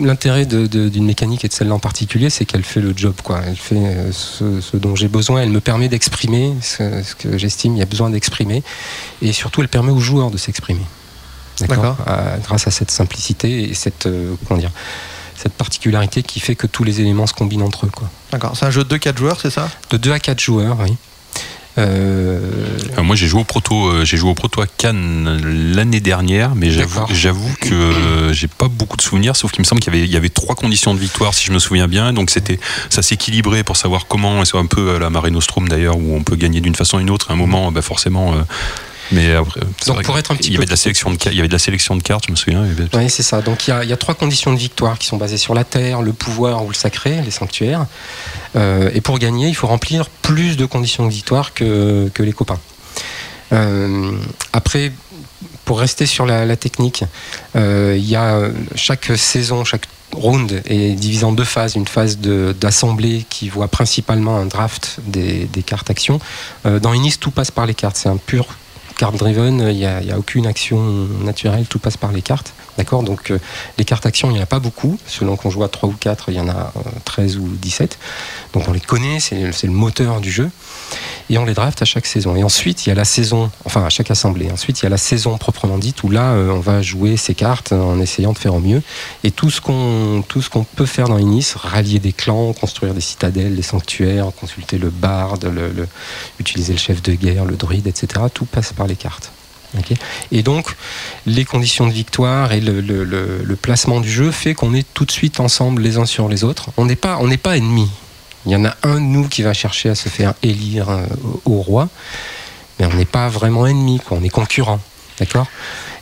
l'intérêt 0.01 0.47
d'une 0.47 1.05
mécanique 1.05 1.45
et 1.45 1.49
de 1.49 1.53
celle-là 1.53 1.75
en 1.75 1.79
particulier, 1.81 2.31
c'est 2.31 2.45
qu'elle 2.47 2.63
fait 2.63 2.81
le 2.81 2.95
job. 2.97 3.15
Quoi. 3.25 3.41
Elle 3.47 3.57
fait 3.57 3.75
euh, 3.77 4.11
ce, 4.13 4.61
ce 4.63 4.77
dont 4.79 4.95
j'ai 4.97 5.09
besoin. 5.09 5.43
Elle 5.43 5.51
me 5.51 5.61
permet 5.61 5.89
d'exprimer 5.91 6.55
ce, 6.63 7.03
ce 7.03 7.15
que 7.17 7.37
j'estime 7.37 7.75
il 7.77 7.81
y 7.81 7.83
a 7.83 7.87
besoin 7.87 8.09
d'exprimer. 8.09 8.63
Et 9.21 9.33
surtout, 9.33 9.61
elle 9.61 9.69
permet 9.69 9.91
aux 9.93 9.99
joueurs 10.01 10.31
de 10.31 10.39
s'exprimer. 10.39 10.87
D'accord. 11.69 11.97
Euh, 12.09 12.37
grâce 12.45 12.67
à 12.67 12.71
cette 12.71 12.91
simplicité 12.91 13.71
et 13.71 13.75
cette, 13.75 14.07
euh, 14.07 14.35
comment 14.47 14.61
dire, 14.61 14.71
cette 15.37 15.53
particularité 15.55 16.23
qui 16.23 16.41
fait 16.41 16.55
que 16.55 16.67
tous 16.67 16.85
les 16.85 17.01
éléments 17.01 17.27
se 17.27 17.35
combinent 17.35 17.63
entre 17.63 17.87
eux. 17.87 17.91
D'accord. 18.31 18.57
C'est 18.57 18.67
un 18.67 18.71
jeu 18.71 18.85
de 18.85 18.97
4 18.97 19.19
joueurs, 19.19 19.41
c'est 19.41 19.51
ça? 19.51 19.69
De 19.91 19.97
2 19.97 20.13
à 20.13 20.19
4 20.19 20.41
joueurs, 20.41 20.77
oui. 20.81 20.97
Euh, 21.79 22.39
Euh, 22.99 23.03
moi, 23.03 23.17
j'ai 23.17 23.27
joué 23.27 23.41
au 23.41 23.45
proto, 23.45 23.89
euh, 23.89 24.05
j'ai 24.05 24.17
joué 24.17 24.31
au 24.31 24.35
proto 24.35 24.61
à 24.61 24.67
Cannes 24.67 25.41
l'année 25.75 26.01
dernière, 26.01 26.55
mais 26.55 26.71
j'avoue, 26.71 27.55
que 27.61 27.75
euh, 27.75 28.33
j'ai 28.33 28.49
pas 28.49 28.69
beaucoup 28.69 28.97
de 28.97 29.03
souvenirs, 29.03 29.37
sauf 29.37 29.53
qu'il 29.53 29.63
me 29.63 29.67
semble 29.67 29.81
qu'il 29.81 29.93
y 29.93 29.97
avait, 29.97 30.07
il 30.07 30.13
y 30.13 30.17
avait 30.17 30.29
trois 30.29 30.55
conditions 30.55 30.95
de 30.95 30.99
victoire, 31.01 31.33
si 31.35 31.47
je 31.47 31.53
me 31.53 31.59
souviens 31.59 31.89
bien. 31.89 32.13
Donc 32.13 32.31
c'était, 32.31 32.59
ça 32.91 33.03
s'équilibrait 33.03 33.65
pour 33.65 33.77
savoir 33.77 34.07
comment, 34.07 34.43
et 34.43 34.45
c'est 34.45 34.59
un 34.59 34.67
peu 34.67 34.95
à 34.97 34.99
la 34.99 35.11
Mare 35.11 35.31
Nostrum 35.31 35.69
d'ailleurs, 35.69 35.97
où 35.97 36.15
on 36.15 36.23
peut 36.23 36.37
gagner 36.37 36.61
d'une 36.61 36.75
façon 36.75 36.99
ou 36.99 37.01
d'une 37.01 37.11
autre. 37.11 37.31
À 37.31 37.35
un 37.35 37.37
moment, 37.37 37.73
bah, 37.73 37.83
forcément. 37.83 38.35
Mais 39.11 39.35
après, 39.35 39.61
c'est 39.81 39.89
Donc, 39.93 40.03
pour 40.05 40.19
être 40.19 40.31
un 40.31 40.37
petit 40.37 40.49
il 40.49 40.53
y 40.53 40.57
peu 40.57 40.61
avait 40.61 40.67
de 40.67 40.71
la 40.71 40.77
sélection 40.77 41.11
de, 41.11 41.19
il 41.27 41.35
y 41.35 41.39
avait 41.41 41.49
de 41.49 41.53
la 41.53 41.59
sélection 41.59 41.97
de 41.97 42.03
cartes, 42.03 42.25
je 42.27 42.31
me 42.33 42.37
souviens. 42.37 42.63
avait- 42.63 42.87
Oui, 42.97 43.11
c'est 43.11 43.23
ça. 43.23 43.43
Donc 43.43 43.67
il 43.67 43.71
y, 43.71 43.73
a- 43.75 43.83
il 43.85 43.91
y 43.91 43.93
a 43.93 43.97
trois 43.97 44.15
conditions 44.15 44.53
de 44.53 44.59
victoire 44.59 44.99
qui 44.99 45.07
sont 45.07 45.17
basées 45.17 45.37
sur 45.39 45.55
la 45.55 45.65
terre, 45.65 46.03
le 46.03 46.13
pouvoir 46.13 46.65
ou 46.65 46.69
le 46.69 46.75
sacré, 46.75 47.21
les 47.23 47.31
sanctuaires. 47.31 47.87
Euh, 48.57 48.91
et 48.95 49.01
pour 49.01 49.19
gagner, 49.19 49.49
il 49.49 49.55
faut 49.55 49.67
remplir 49.67 50.09
plus 50.23 50.57
de 50.57 50.65
conditions 50.67 51.05
de 51.07 51.11
victoire 51.13 51.53
que, 51.55 52.11
que 52.15 52.23
les 52.23 52.33
copains. 52.33 52.61
Euh, 53.53 54.13
après, 54.53 54.93
pour 55.65 55.81
rester 55.81 56.07
sur 56.07 56.27
la, 56.27 56.45
la 56.47 56.57
technique, 56.57 57.05
euh, 57.57 57.95
il 57.99 58.09
y 58.09 58.17
a 58.17 58.41
chaque 58.75 59.11
saison, 59.17 59.65
chaque 59.65 59.87
round 60.15 60.63
est 60.67 60.93
divisé 60.95 61.25
en 61.25 61.33
deux 61.33 61.45
phases. 61.45 61.75
Une 61.75 61.87
phase 61.87 62.19
d'assemblée 62.19 63.25
qui 63.31 63.49
voit 63.49 63.69
principalement 63.69 64.37
un 64.39 64.47
draft 64.47 64.99
des, 65.07 65.45
des 65.47 65.63
cartes 65.63 65.91
actions. 65.91 66.19
Euh, 66.67 66.79
dans 66.81 66.93
Inis, 66.93 67.17
tout 67.19 67.31
passe 67.31 67.51
par 67.51 67.67
les 67.67 67.75
cartes. 67.75 67.97
C'est 67.97 68.09
un 68.09 68.17
pur 68.17 68.47
card 68.97 69.13
driven. 69.13 69.61
Il 69.71 69.77
n'y 69.77 69.87
a, 69.87 70.19
aucune 70.19 70.47
action 70.47 70.81
naturelle. 71.25 71.67
Tout 71.67 71.79
passe 71.79 71.97
par 71.97 72.13
les 72.13 72.23
cartes. 72.23 72.55
D'accord? 72.79 73.03
Donc, 73.03 73.31
euh, 73.31 73.39
les 73.79 73.85
cartes 73.85 74.07
actions, 74.07 74.31
il 74.31 74.35
n'y 74.35 74.41
en 74.41 74.43
a 74.43 74.47
pas 74.47 74.61
beaucoup. 74.61 74.99
Selon 75.07 75.37
qu'on 75.37 75.51
joue 75.51 75.65
à 75.65 75.69
3 75.69 75.89
ou 75.89 75.93
4, 75.93 76.27
il 76.29 76.35
y 76.35 76.41
en 76.41 76.49
a 76.49 76.73
euh, 76.77 76.81
13 77.05 77.37
ou 77.39 77.49
17. 77.49 77.99
Donc, 78.53 78.69
on 78.69 78.73
les 78.73 78.81
connaît. 78.81 79.21
C'est 79.21 79.65
le 79.65 79.73
moteur 79.73 80.21
du 80.21 80.31
jeu. 80.31 80.51
Et 81.31 81.39
on 81.39 81.45
les 81.45 81.55
draft 81.55 81.81
à 81.83 81.85
chaque 81.85 82.07
saison. 82.07 82.37
Et 82.37 82.45
ensuite, 82.45 82.85
il 82.87 82.91
y 82.91 82.93
a 82.93 82.95
la 82.95 83.05
saison, 83.05 83.51
enfin 83.65 83.85
à 83.85 83.89
chaque 83.89 84.11
assemblée. 84.11 84.51
Ensuite, 84.51 84.81
il 84.81 84.85
y 84.85 84.87
a 84.87 84.91
la 84.91 84.97
saison 84.99 85.39
proprement 85.39 85.79
dite 85.79 86.03
où 86.03 86.11
là, 86.11 86.33
euh, 86.33 86.51
on 86.51 86.61
va 86.61 86.83
jouer 86.83 87.17
ces 87.17 87.35
cartes 87.35 87.73
en 87.73 87.99
essayant 88.01 88.33
de 88.33 88.39
faire 88.39 88.55
au 88.55 88.61
mieux. 88.61 88.83
Et 89.25 89.31
tout 89.31 89.51
ce 89.51 89.61
qu'on 89.61 90.23
peut 90.77 90.87
faire 90.87 91.09
dans 91.09 91.19
Inis, 91.19 91.53
rallier 91.57 91.99
des 91.99 92.13
clans, 92.13 92.53
construire 92.53 92.95
des 92.95 93.01
citadelles, 93.01 93.57
des 93.57 93.63
sanctuaires, 93.63 94.31
consulter 94.39 94.79
le 94.79 94.91
barde, 94.91 95.51
utiliser 96.39 96.73
le 96.75 96.79
chef 96.79 97.03
de 97.03 97.15
guerre, 97.15 97.45
le 97.45 97.57
druide, 97.57 97.87
etc. 97.87 98.25
Tout 98.33 98.45
passe 98.45 98.73
par 98.73 98.87
les 98.87 98.97
cartes. 98.97 99.33
Et 100.33 100.43
donc, 100.43 100.67
les 101.25 101.47
conditions 101.47 101.87
de 101.87 101.93
victoire 101.93 102.53
et 102.53 102.61
le- 102.61 102.81
le 102.83 103.57
placement 103.57 104.01
du 104.01 104.11
jeu 104.11 104.31
fait 104.31 104.53
qu'on 104.55 104.75
est 104.75 104.87
tout 104.93 105.07
de 105.07 105.11
suite 105.13 105.41
ensemble 105.41 105.81
les 105.81 105.97
uns 105.97 106.05
sur 106.05 106.29
les 106.29 106.45
autres. 106.45 106.69
On 106.77 106.85
n'est 106.85 106.95
pas, 106.97 107.17
on 107.21 107.27
n'est 107.27 107.39
pas 107.39 107.57
ennemis. 107.57 107.89
Il 108.47 108.53
y 108.53 108.57
en 108.57 108.65
a 108.65 108.75
un 108.83 108.95
de 108.95 109.01
nous 109.01 109.29
qui 109.29 109.43
va 109.43 109.53
chercher 109.53 109.89
à 109.89 109.95
se 109.95 110.09
faire 110.09 110.35
élire 110.43 110.91
euh, 110.91 111.07
au, 111.45 111.61
roi, 111.63 111.89
mais 112.79 112.87
on 112.87 112.95
n'est 112.95 113.05
pas 113.05 113.29
vraiment 113.29 113.67
ennemis, 113.67 114.01
quoi. 114.01 114.19
on 114.21 114.25
est 114.25 114.29
concurrents. 114.29 114.81
D'accord 115.19 115.47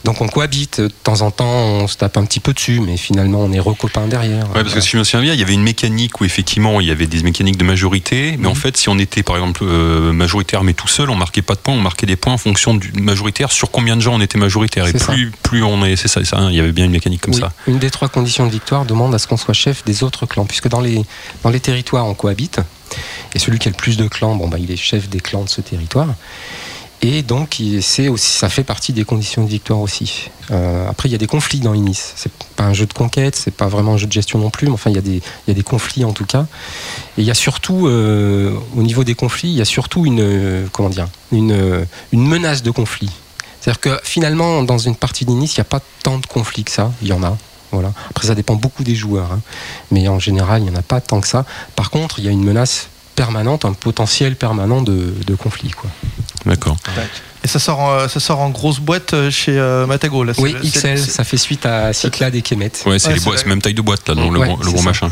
Donc 0.04 0.20
on 0.20 0.28
cohabite, 0.28 0.80
de 0.80 0.88
temps 0.88 1.22
en 1.22 1.30
temps 1.30 1.44
on 1.44 1.88
se 1.88 1.96
tape 1.96 2.16
un 2.16 2.24
petit 2.24 2.40
peu 2.40 2.52
dessus, 2.52 2.80
mais 2.80 2.96
finalement 2.96 3.40
on 3.40 3.52
est 3.52 3.60
recopains 3.60 4.06
derrière. 4.06 4.46
Ouais, 4.54 4.62
parce 4.62 4.74
que 4.74 4.80
si 4.80 4.90
je 4.90 4.98
me 4.98 5.04
souviens 5.04 5.22
bien, 5.22 5.34
il 5.34 5.40
y 5.40 5.42
avait 5.42 5.54
une 5.54 5.62
mécanique 5.62 6.20
où 6.20 6.24
effectivement 6.24 6.80
il 6.80 6.86
y 6.86 6.90
avait 6.90 7.06
des 7.06 7.22
mécaniques 7.22 7.56
de 7.56 7.64
majorité, 7.64 8.36
mais 8.38 8.48
en 8.48 8.54
fait, 8.54 8.76
si 8.76 8.88
on 8.88 8.98
était 8.98 9.22
par 9.22 9.36
exemple 9.36 9.62
euh, 9.64 10.12
majoritaire 10.12 10.62
mais 10.62 10.74
tout 10.74 10.88
seul, 10.88 11.10
on 11.10 11.16
marquait 11.16 11.42
pas 11.42 11.54
de 11.54 11.60
points, 11.60 11.74
on 11.74 11.80
marquait 11.80 12.06
des 12.06 12.16
points 12.16 12.32
en 12.32 12.38
fonction 12.38 12.74
du 12.74 12.92
majoritaire 12.92 13.52
sur 13.52 13.70
combien 13.70 13.96
de 13.96 14.00
gens 14.00 14.14
on 14.14 14.20
était 14.20 14.38
majoritaire. 14.38 14.86
Et 14.86 14.92
plus, 14.92 15.32
plus 15.42 15.62
on 15.62 15.84
est, 15.84 15.96
c'est 15.96 16.08
ça, 16.08 16.20
hein, 16.32 16.48
il 16.50 16.56
y 16.56 16.60
avait 16.60 16.72
bien 16.72 16.84
une 16.84 16.92
mécanique 16.92 17.22
comme 17.22 17.34
Oui, 17.34 17.40
ça. 17.40 17.52
Une 17.66 17.78
des 17.78 17.90
trois 17.90 18.08
conditions 18.08 18.46
de 18.46 18.52
victoire 18.52 18.84
demande 18.84 19.14
à 19.14 19.18
ce 19.18 19.26
qu'on 19.26 19.36
soit 19.36 19.54
chef 19.54 19.84
des 19.84 20.02
autres 20.02 20.26
clans, 20.26 20.44
puisque 20.44 20.68
dans 20.68 20.80
les, 20.80 21.02
dans 21.42 21.50
les 21.50 21.60
territoires 21.60 22.06
on 22.06 22.14
cohabite, 22.14 22.60
et 23.34 23.38
celui 23.38 23.58
qui 23.58 23.68
a 23.68 23.70
le 23.70 23.76
plus 23.76 23.96
de 23.96 24.08
clans, 24.08 24.34
bon, 24.34 24.48
bah, 24.48 24.58
il 24.58 24.70
est 24.70 24.76
chef 24.76 25.08
des 25.08 25.20
clans 25.20 25.44
de 25.44 25.48
ce 25.48 25.60
territoire. 25.60 26.08
Et 27.02 27.22
donc, 27.22 27.62
ça 27.80 28.48
fait 28.50 28.62
partie 28.62 28.92
des 28.92 29.04
conditions 29.04 29.44
de 29.44 29.48
victoire 29.48 29.80
aussi. 29.80 30.30
Euh, 30.50 30.86
après, 30.88 31.08
il 31.08 31.12
y 31.12 31.14
a 31.14 31.18
des 31.18 31.26
conflits 31.26 31.60
dans 31.60 31.72
Inis. 31.72 32.12
C'est 32.14 32.32
pas 32.56 32.64
un 32.64 32.74
jeu 32.74 32.84
de 32.84 32.92
conquête, 32.92 33.36
c'est 33.36 33.54
pas 33.54 33.68
vraiment 33.68 33.94
un 33.94 33.96
jeu 33.96 34.06
de 34.06 34.12
gestion 34.12 34.38
non 34.38 34.50
plus, 34.50 34.66
mais 34.66 34.74
enfin, 34.74 34.90
il 34.90 34.96
y 34.96 34.98
a 35.50 35.54
des, 35.54 35.62
conflits 35.62 36.04
en 36.04 36.12
tout 36.12 36.26
cas. 36.26 36.46
Et 37.16 37.22
il 37.22 37.24
y 37.24 37.30
a 37.30 37.34
surtout, 37.34 37.86
euh, 37.86 38.54
au 38.76 38.82
niveau 38.82 39.02
des 39.02 39.14
conflits, 39.14 39.48
il 39.48 39.56
y 39.56 39.62
a 39.62 39.64
surtout 39.66 40.04
une, 40.04 40.20
euh, 40.20 40.66
comment 40.72 40.90
dire, 40.90 41.08
une 41.32 41.96
menace 42.12 42.62
de 42.62 42.70
conflit. 42.70 43.10
C'est-à-dire 43.60 43.80
que 43.80 44.00
finalement, 44.04 44.62
dans 44.62 44.78
une 44.78 44.96
partie 44.96 45.24
d'Inis, 45.24 45.52
il 45.56 45.58
n'y 45.58 45.62
a 45.62 45.64
pas 45.64 45.80
tant 46.02 46.18
de 46.18 46.26
conflits 46.26 46.64
que 46.64 46.70
ça. 46.70 46.92
Il 47.02 47.08
y 47.08 47.12
en 47.12 47.22
a. 47.22 47.36
Voilà. 47.72 47.92
Après, 48.08 48.26
ça 48.26 48.34
dépend 48.34 48.56
beaucoup 48.56 48.84
des 48.84 48.94
joueurs. 48.94 49.32
hein. 49.32 49.40
Mais 49.90 50.08
en 50.08 50.18
général, 50.18 50.62
il 50.62 50.64
n'y 50.64 50.70
en 50.70 50.78
a 50.78 50.82
pas 50.82 51.00
tant 51.00 51.20
que 51.20 51.28
ça. 51.28 51.44
Par 51.76 51.90
contre, 51.90 52.18
il 52.18 52.24
y 52.24 52.28
a 52.28 52.30
une 52.30 52.42
menace 52.42 52.88
permanente, 53.14 53.64
un 53.66 53.74
potentiel 53.74 54.34
permanent 54.34 54.80
de, 54.80 55.14
de 55.26 55.34
conflit. 55.34 55.70
Quoi. 55.70 55.90
D'accord. 56.46 56.76
Et 57.42 57.48
ça 57.48 57.58
sort, 57.58 57.78
en, 57.80 58.08
ça 58.08 58.20
sort 58.20 58.40
en 58.40 58.50
grosse 58.50 58.80
boîte 58.80 59.14
euh, 59.14 59.30
chez 59.30 59.58
euh, 59.58 59.86
Matago. 59.86 60.24
Là, 60.24 60.34
Oui, 60.38 60.54
XL, 60.62 60.98
ça 60.98 61.24
fait 61.24 61.38
suite 61.38 61.64
à 61.64 61.92
Cyclade 61.94 62.34
et 62.34 62.42
Kemet. 62.42 62.70
Ouais, 62.84 62.98
c'est 62.98 63.08
Ouais, 63.26 63.36
c'est 63.36 63.46
même 63.46 63.62
taille 63.62 63.72
de 63.74 63.80
boîte 63.80 64.06
là, 64.08 64.14
donc 64.14 64.32
le, 64.34 64.40
Ouais, 64.40 64.46
gros- 64.48 64.58
le 64.58 64.64
c'est 64.64 64.70
gros 64.72 64.78
ça. 64.82 64.84
machin. 64.84 65.08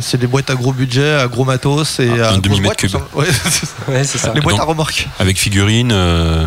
C'est 0.00 0.16
des 0.18 0.26
boîtes 0.26 0.48
à 0.48 0.54
gros 0.54 0.72
budget, 0.72 1.10
à 1.16 1.28
gros 1.28 1.44
matos 1.44 2.00
et 2.00 2.08
Ah, 2.20 2.28
à 2.30 2.32
un 2.34 2.38
demi-mètre 2.38 2.76
cube. 2.76 2.94
Ouais, 3.14 3.26
c'est 3.50 3.66
ça. 3.66 3.72
Ouais, 3.88 4.04
c'est 4.04 4.18
ça. 4.18 4.32
les 4.34 4.40
boîtes 4.40 4.54
Donc- 4.56 4.62
à 4.64 4.68
remorque. 4.68 5.06
Avec 5.18 5.38
figurines. 5.38 5.92
euh, 5.92 6.46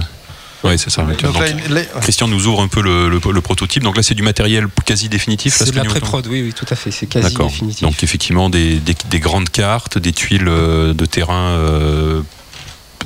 Ouais, 0.64 0.78
c'est 0.78 0.90
ça. 0.90 1.04
Donc 1.04 1.22
Donc, 1.22 1.40
là, 1.40 1.48
une- 1.48 1.74
là- 1.74 1.82
Christian 2.02 2.28
nous 2.28 2.48
ouvre 2.48 2.62
un 2.62 2.68
peu 2.68 2.82
le, 2.82 3.08
le- 3.08 3.22
le 3.32 3.42
prototype. 3.42 3.82
Donc 3.82 3.96
là, 3.96 4.04
c'est 4.04 4.14
du 4.16 4.24
matériel 4.24 4.68
quasi 4.84 5.08
définitif. 5.08 5.54
là, 5.54 5.58
C'est 5.60 5.66
ce 5.68 5.72
de 5.72 5.78
la 5.78 5.86
pré-prod, 5.86 6.28
oui, 6.28 6.42
oui, 6.42 6.54
tout 6.54 6.66
à 6.70 6.76
fait. 6.76 6.92
C'est 6.92 7.06
quasi 7.06 7.34
définitif. 7.34 7.82
Donc 7.84 8.04
effectivement, 8.04 8.50
des, 8.50 8.76
des- 8.76 8.96
des 9.10 9.20
grandes 9.22 9.50
cartes, 9.50 9.98
des 10.00 10.12
tuiles 10.12 10.44
de 10.44 11.06
terrain 11.06 11.52
euh, 11.52 12.22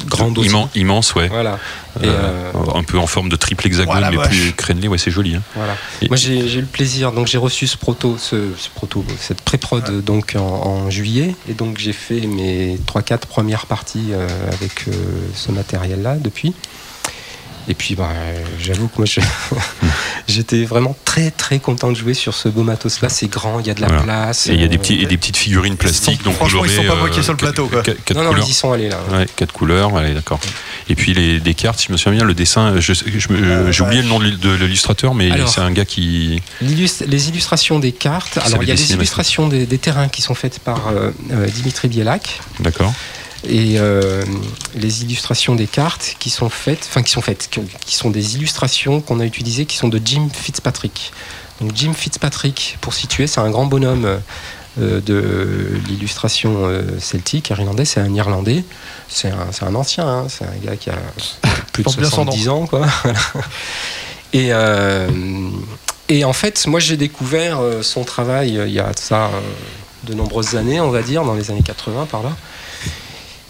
Grandes 0.07 0.37
aussi. 0.37 0.49
immen- 0.49 0.67
immenses, 0.75 1.15
ouais. 1.15 1.27
Voilà. 1.27 1.59
Et, 2.01 2.07
Euh, 2.07 2.51
euh, 2.55 2.73
un 2.75 2.83
peu 2.83 2.97
en 2.97 3.05
forme 3.07 3.29
de 3.29 3.35
triple 3.35 3.67
hexagone, 3.67 3.91
Voilà, 3.93 4.09
mais 4.11 4.17
plus 4.27 4.53
crénelé. 4.53 4.87
Ouais, 4.87 4.97
c'est 4.97 5.11
joli. 5.11 5.35
hein. 5.35 5.41
Voilà. 5.55 5.75
Et- 6.01 6.07
Moi 6.07 6.17
j'ai 6.17 6.39
eu 6.57 6.59
le 6.61 6.65
plaisir, 6.67 7.11
donc 7.11 7.27
j'ai 7.27 7.37
reçu 7.37 7.67
ce 7.67 7.77
proto, 7.77 8.17
ce, 8.17 8.49
ce 8.57 8.69
proto, 8.69 9.05
cette 9.19 9.41
pré-prod 9.41 10.03
donc 10.03 10.35
en, 10.37 10.41
en 10.41 10.89
juillet, 10.89 11.35
et 11.47 11.53
donc 11.53 11.77
j'ai 11.77 11.93
fait 11.93 12.21
mes 12.21 12.77
3-4 12.87 13.27
premières 13.27 13.65
parties 13.67 14.07
euh, 14.11 14.27
avec 14.51 14.85
ce 15.35 15.51
matériel-là 15.51 16.15
depuis. 16.17 16.53
Et 17.69 17.73
puis 17.73 17.95
bah, 17.95 18.09
euh, 18.11 18.43
j'avoue 18.59 18.87
que 18.89 18.97
moi 18.97 19.05
je- 19.05 19.21
j'étais 20.27 20.65
vraiment 20.65 20.95
très 21.05 21.31
très 21.31 21.59
content 21.59 21.91
de 21.91 21.95
jouer 21.97 22.13
sur 22.13 22.33
ce 22.33 22.49
beau 22.49 22.63
matos-là. 22.63 23.09
C'est 23.09 23.27
grand, 23.27 23.59
il 23.59 23.67
y 23.67 23.69
a 23.69 23.73
de 23.73 23.81
la 23.81 23.87
Voilà. 23.87 24.03
place. 24.03 24.47
Et 24.47 24.53
il 24.53 24.61
y 24.61 24.63
a 24.63 24.67
des, 24.67 24.75
euh, 24.75 24.79
petits, 24.79 25.01
et 25.01 25.05
des 25.05 25.17
petites 25.17 25.37
figurines 25.37 25.77
plastiques. 25.77 26.17
sont- 26.19 26.25
donc 26.25 26.35
franchement, 26.35 26.65
ils 26.65 26.71
sont 26.71 26.83
pas 26.83 26.95
moqués 26.95 27.19
euh, 27.19 27.23
sur 27.23 27.31
le 27.33 27.37
plateau, 27.37 27.67
quoi. 27.67 27.81
quatre- 27.81 28.03
quatre 28.03 28.17
Non, 28.17 28.23
non, 28.23 28.29
couleurs. 28.31 28.45
ils 28.47 28.51
y 28.51 28.53
sont 28.53 28.71
allés 28.73 28.89
là. 28.89 28.97
Ouais, 29.11 29.25
quatre 29.35 29.53
couleurs, 29.53 29.95
allez, 29.95 30.13
d'accord. 30.13 30.39
Et 30.89 30.95
puis 30.95 31.13
les, 31.13 31.39
des 31.39 31.53
cartes, 31.53 31.79
si 31.79 31.87
je 31.87 31.93
me 31.93 31.97
souviens 31.97 32.17
bien, 32.19 32.25
le 32.25 32.33
dessin, 32.33 32.79
je- 32.79 32.93
je 32.93 33.31
me- 33.31 33.37
Euh, 33.43 33.71
j'ai 33.71 33.81
oublié 33.83 33.99
ouais. 33.99 34.03
le 34.03 34.09
nom 34.09 34.19
de 34.19 34.25
l'il- 34.25 34.39
de 34.39 34.51
l'illustrateur, 34.55 35.13
mais 35.15 35.29
c'est 35.47 35.61
un 35.61 35.71
gars 35.71 35.85
qui. 35.85 36.41
Les 36.61 37.29
illustrations 37.29 37.79
des 37.79 37.91
cartes, 37.91 38.37
alors 38.39 38.61
il 38.63 38.67
y 38.69 38.71
a 38.71 38.75
les 38.75 38.91
illustrations 38.93 39.47
des, 39.47 39.65
des 39.65 39.77
terrains 39.77 40.07
qui 40.09 40.21
sont 40.21 40.35
faites 40.35 40.59
par 40.59 40.87
euh, 40.89 41.11
euh, 41.31 41.47
Dimitri 41.47 41.87
Bielak, 41.87 42.41
D'accord. 42.59 42.93
Et 43.47 43.75
euh, 43.77 44.23
les 44.75 45.03
illustrations 45.03 45.55
des 45.55 45.67
cartes 45.67 46.15
qui 46.19 46.29
sont 46.29 46.49
faites, 46.49 46.87
enfin 46.89 47.03
qui 47.03 47.11
sont 47.11 47.21
faites, 47.21 47.49
qui, 47.85 47.95
sont 47.95 48.09
des 48.09 48.35
illustrations 48.35 49.01
qu'on 49.01 49.19
a 49.19 49.25
utilisées, 49.25 49.65
qui 49.65 49.77
sont 49.77 49.89
de 49.89 49.99
Jim 50.03 50.29
Fitzpatrick. 50.33 51.11
Donc 51.59 51.71
Jim 51.75 51.93
Fitzpatrick, 51.93 52.77
pour 52.81 52.93
situer, 52.93 53.27
c'est 53.27 53.41
un 53.41 53.49
grand 53.49 53.65
bonhomme 53.65 54.19
euh, 54.79 55.01
de 55.01 55.79
l'illustration 55.87 56.65
euh, 56.65 56.99
celtique, 56.99 57.51
irlandais, 57.51 57.85
c'est 57.85 57.99
un 57.99 58.11
Irlandais, 58.11 58.63
c'est 59.07 59.29
un, 59.29 59.51
c'est 59.51 59.65
un 59.65 59.75
ancien, 59.75 60.07
hein, 60.07 60.25
c'est 60.29 60.45
un 60.45 60.65
gars 60.65 60.75
qui 60.75 60.89
a 60.89 60.95
plus 61.73 61.83
de 61.83 61.83
Porte 61.83 61.99
bien 61.99 62.09
son 62.09 62.25
70 62.25 62.49
ans, 62.49 62.65
quoi. 62.65 62.87
Et, 64.33 64.47
euh, 64.51 65.07
et 66.09 66.25
en 66.25 66.33
fait, 66.33 66.65
moi 66.65 66.79
j'ai 66.79 66.97
découvert 66.97 67.59
son 67.83 68.03
travail 68.03 68.59
il 68.65 68.73
y 68.73 68.79
a 68.79 68.91
ça 68.95 69.29
de 70.05 70.15
nombreuses 70.15 70.55
années, 70.55 70.81
on 70.81 70.89
va 70.89 71.03
dire, 71.03 71.23
dans 71.23 71.35
les 71.35 71.51
années 71.51 71.61
80 71.61 72.07
par 72.09 72.23
là. 72.23 72.35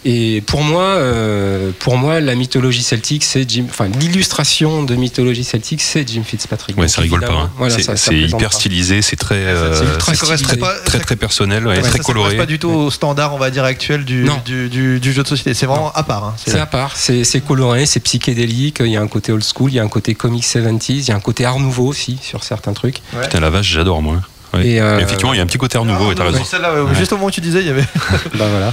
Et 0.06 0.42
pour 0.42 0.62
moi, 0.62 0.82
euh, 0.82 1.70
pour 1.78 1.96
moi, 1.96 2.20
la 2.20 2.34
mythologie 2.34 2.82
celtique, 2.82 3.24
c'est 3.24 3.48
Jim. 3.48 3.64
Enfin, 3.70 3.88
l'illustration 3.88 4.82
de 4.82 4.94
mythologie 4.96 5.44
celtique, 5.44 5.80
c'est 5.80 6.06
Jim 6.06 6.22
Fitzpatrick. 6.24 6.76
Ouais, 6.76 6.82
Donc, 6.82 6.90
ça 6.90 7.00
rigole 7.00 7.20
pas. 7.20 7.32
hein. 7.32 7.50
voilà, 7.56 7.74
c'est 7.74 7.82
ça- 7.82 7.96
ça 7.96 8.12
hyper 8.12 8.50
pas. 8.50 8.54
stylisé, 8.54 9.00
c'est 9.02 9.16
très, 9.16 9.36
euh, 9.36 9.72
Ça 10.00 10.14
stylisé. 10.36 10.56
pas, 10.58 10.74
très 10.84 10.98
très 10.98 11.16
personnel, 11.16 11.66
ouais, 11.66 11.76
Ouais, 11.76 11.80
très 11.80 11.90
ça, 11.92 11.96
ça 11.98 12.02
coloré. 12.02 12.24
correspond 12.36 12.42
pas 12.42 12.46
du 12.46 12.58
tout 12.58 12.68
au 12.68 12.90
standard, 12.90 13.34
on 13.34 13.38
va 13.38 13.50
dire, 13.50 13.64
actuel 13.64 14.04
du, 14.04 14.24
Non. 14.24 14.40
du, 14.44 14.68
du- 14.68 15.00
du 15.00 15.12
jeu 15.12 15.22
de 15.22 15.28
société. 15.28 15.54
C'est 15.54 15.66
vraiment 15.66 15.90
à 15.92 16.02
part. 16.02 16.24
hein. 16.24 16.34
C'est 16.44 16.58
à 16.60 16.66
part, 16.66 16.96
c'est 16.96 17.24
c'est 17.24 17.40
coloré, 17.40 17.86
c'est 17.86 18.00
psychédélique, 18.00 18.78
il 18.80 18.88
y 18.92 18.96
a 18.96 19.00
un 19.00 19.08
côté 19.08 19.32
old 19.32 19.42
school, 19.44 19.70
il 19.70 19.76
y 19.76 19.78
a 19.78 19.82
un 19.82 19.88
côté 19.88 20.14
comic 20.14 20.44
70s, 20.44 21.06
il 21.06 21.08
y 21.08 21.12
a 21.12 21.16
un 21.16 21.20
côté 21.20 21.44
art 21.46 21.58
nouveau 21.60 21.86
aussi 21.86 22.18
sur 22.20 22.44
certains 22.44 22.74
trucs. 22.74 23.00
Putain, 23.22 23.40
la 23.40 23.48
vache, 23.50 23.68
j'adore 23.72 24.02
moi. 24.02 24.20
Et, 24.62 24.80
euh, 24.80 24.98
Effectivement, 25.00 25.32
il 25.32 25.36
y 25.36 25.40
a 25.40 25.42
un 25.42 25.46
petit 25.46 25.58
côté 25.58 25.76
art 25.78 25.84
nouveau, 25.84 26.12
et 26.12 26.14
t'as 26.14 26.22
Ah, 26.24 26.30
raison. 26.30 26.42
oui, 26.42 26.80
ouais, 26.90 26.94
Juste 26.94 27.12
au 27.12 27.16
moment 27.16 27.28
où 27.28 27.30
tu 27.30 27.40
disais, 27.40 27.60
il 27.60 27.66
y 27.66 27.70
avait. 27.70 27.82
bah 28.34 28.46
voilà. 28.50 28.72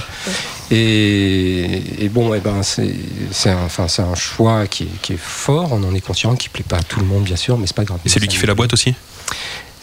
Et, 0.70 2.04
et 2.04 2.08
bon, 2.08 2.32
eh 2.34 2.40
ben, 2.40 2.62
c'est 2.62 2.94
c'est 3.30 3.50
un, 3.50 3.64
enfin, 3.64 3.88
c'est 3.88 4.02
un 4.02 4.14
choix 4.14 4.66
qui 4.66 4.84
est, 4.84 5.00
qui 5.02 5.12
est 5.14 5.20
fort, 5.20 5.72
on 5.72 5.82
en 5.84 5.94
est 5.94 6.00
conscient, 6.00 6.34
qui 6.34 6.48
plaît 6.48 6.64
pas 6.66 6.76
à 6.78 6.82
tout 6.82 7.00
le 7.00 7.06
monde 7.06 7.24
bien 7.24 7.36
sûr, 7.36 7.58
mais 7.58 7.66
c'est 7.66 7.76
pas 7.76 7.84
grave. 7.84 7.98
Et 8.04 8.08
c'est 8.08 8.20
lui 8.20 8.28
qui 8.28 8.36
fait 8.36 8.46
la 8.46 8.54
boîte 8.54 8.72
aussi? 8.72 8.94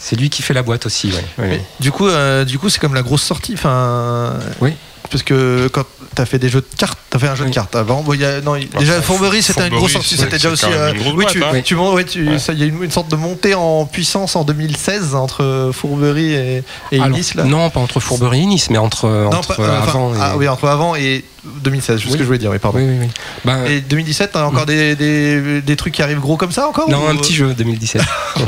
C'est 0.01 0.15
lui 0.15 0.29
qui 0.29 0.41
fait 0.41 0.53
la 0.53 0.63
boîte 0.63 0.85
aussi, 0.85 1.11
ouais. 1.11 1.25
Mais 1.37 1.61
Du 1.79 1.91
coup, 1.91 2.07
euh, 2.07 2.45
du 2.45 2.57
coup, 2.57 2.69
c'est 2.69 2.79
comme 2.79 2.93
la 2.95 3.01
grosse 3.01 3.21
sortie. 3.21 3.53
Enfin, 3.53 4.33
Oui. 4.61 4.73
Parce 5.11 5.23
que 5.23 5.67
quand 5.73 5.83
t'as 6.13 6.25
fait 6.25 6.37
des 6.37 6.49
jeux 6.49 6.61
de 6.61 6.75
cartes, 6.77 6.99
t'as 7.09 7.17
fait 7.17 7.27
un 7.27 7.33
jeu 7.35 7.45
de 7.45 7.49
cartes 7.53 7.75
avant. 7.75 8.03
Bon, 8.03 8.13
il 8.13 8.21
y 8.21 8.25
a- 8.25 8.41
non, 8.41 8.51
Bah, 8.53 8.79
déjà 8.79 9.01
Fourberie, 9.01 9.41
c'était 9.41 9.67
une 9.67 9.73
grosse 9.75 9.93
sortie. 9.93 10.15
C'était 10.17 10.37
déjà 10.37 10.49
aussi. 10.51 10.65
euh, 10.69 10.93
oui, 11.15 11.25
tu, 11.29 11.43
hein. 11.43 11.47
tu, 11.63 11.75
montes- 11.75 11.95
ouais, 11.95 12.03
tu- 12.05 12.37
ça, 12.37 12.53
il 12.53 12.59
y 12.59 12.63
a 12.63 12.65
une, 12.67 12.83
une 12.83 12.91
sorte 12.91 13.09
de 13.09 13.15
montée 13.15 13.55
en 13.55 13.85
puissance 13.85 14.35
en 14.35 14.43
2016 14.43 15.15
entre 15.15 15.71
Fourberie 15.73 16.33
et, 16.33 16.63
et 16.91 16.97
là. 16.99 17.43
Non, 17.45 17.69
pas 17.71 17.79
entre 17.79 17.99
Fourberie 17.99 18.43
et 18.43 18.45
Nice, 18.45 18.69
mais 18.69 18.77
entre, 18.77 19.07
Non, 19.07 19.27
entre 19.37 19.55
pas- 19.55 19.63
euh, 19.63 19.79
enfin, 19.81 19.89
avant 19.89 20.13
et. 20.13 20.17
ah 20.21 20.33
oui, 20.37 20.47
entre 20.47 20.67
avant 20.67 20.95
et 20.95 21.23
2016, 21.63 21.97
c'est 21.99 22.03
ce 22.05 22.11
Oui. 22.11 22.17
que 22.17 22.19
je 22.23 22.25
voulais 22.27 22.37
dire. 22.37 22.51
Oui, 22.51 22.59
pardon. 22.59 22.77
oui, 22.77 22.85
oui, 22.87 22.97
oui. 23.01 23.07
Ben, 23.45 23.65
Et 23.65 23.81
2017, 23.81 24.31
t'as 24.33 24.45
encore 24.45 24.65
des, 24.67 24.95
des, 24.95 25.61
des 25.61 25.75
trucs 25.75 25.93
qui 25.95 26.03
arrivent 26.03 26.19
gros 26.19 26.37
comme 26.37 26.51
ça 26.51 26.67
encore 26.67 26.89
non, 26.89 27.05
ou- 27.05 27.07
un 27.09 27.15
petit 27.15 27.33
jeu 27.33 27.53
2017. 27.55 28.01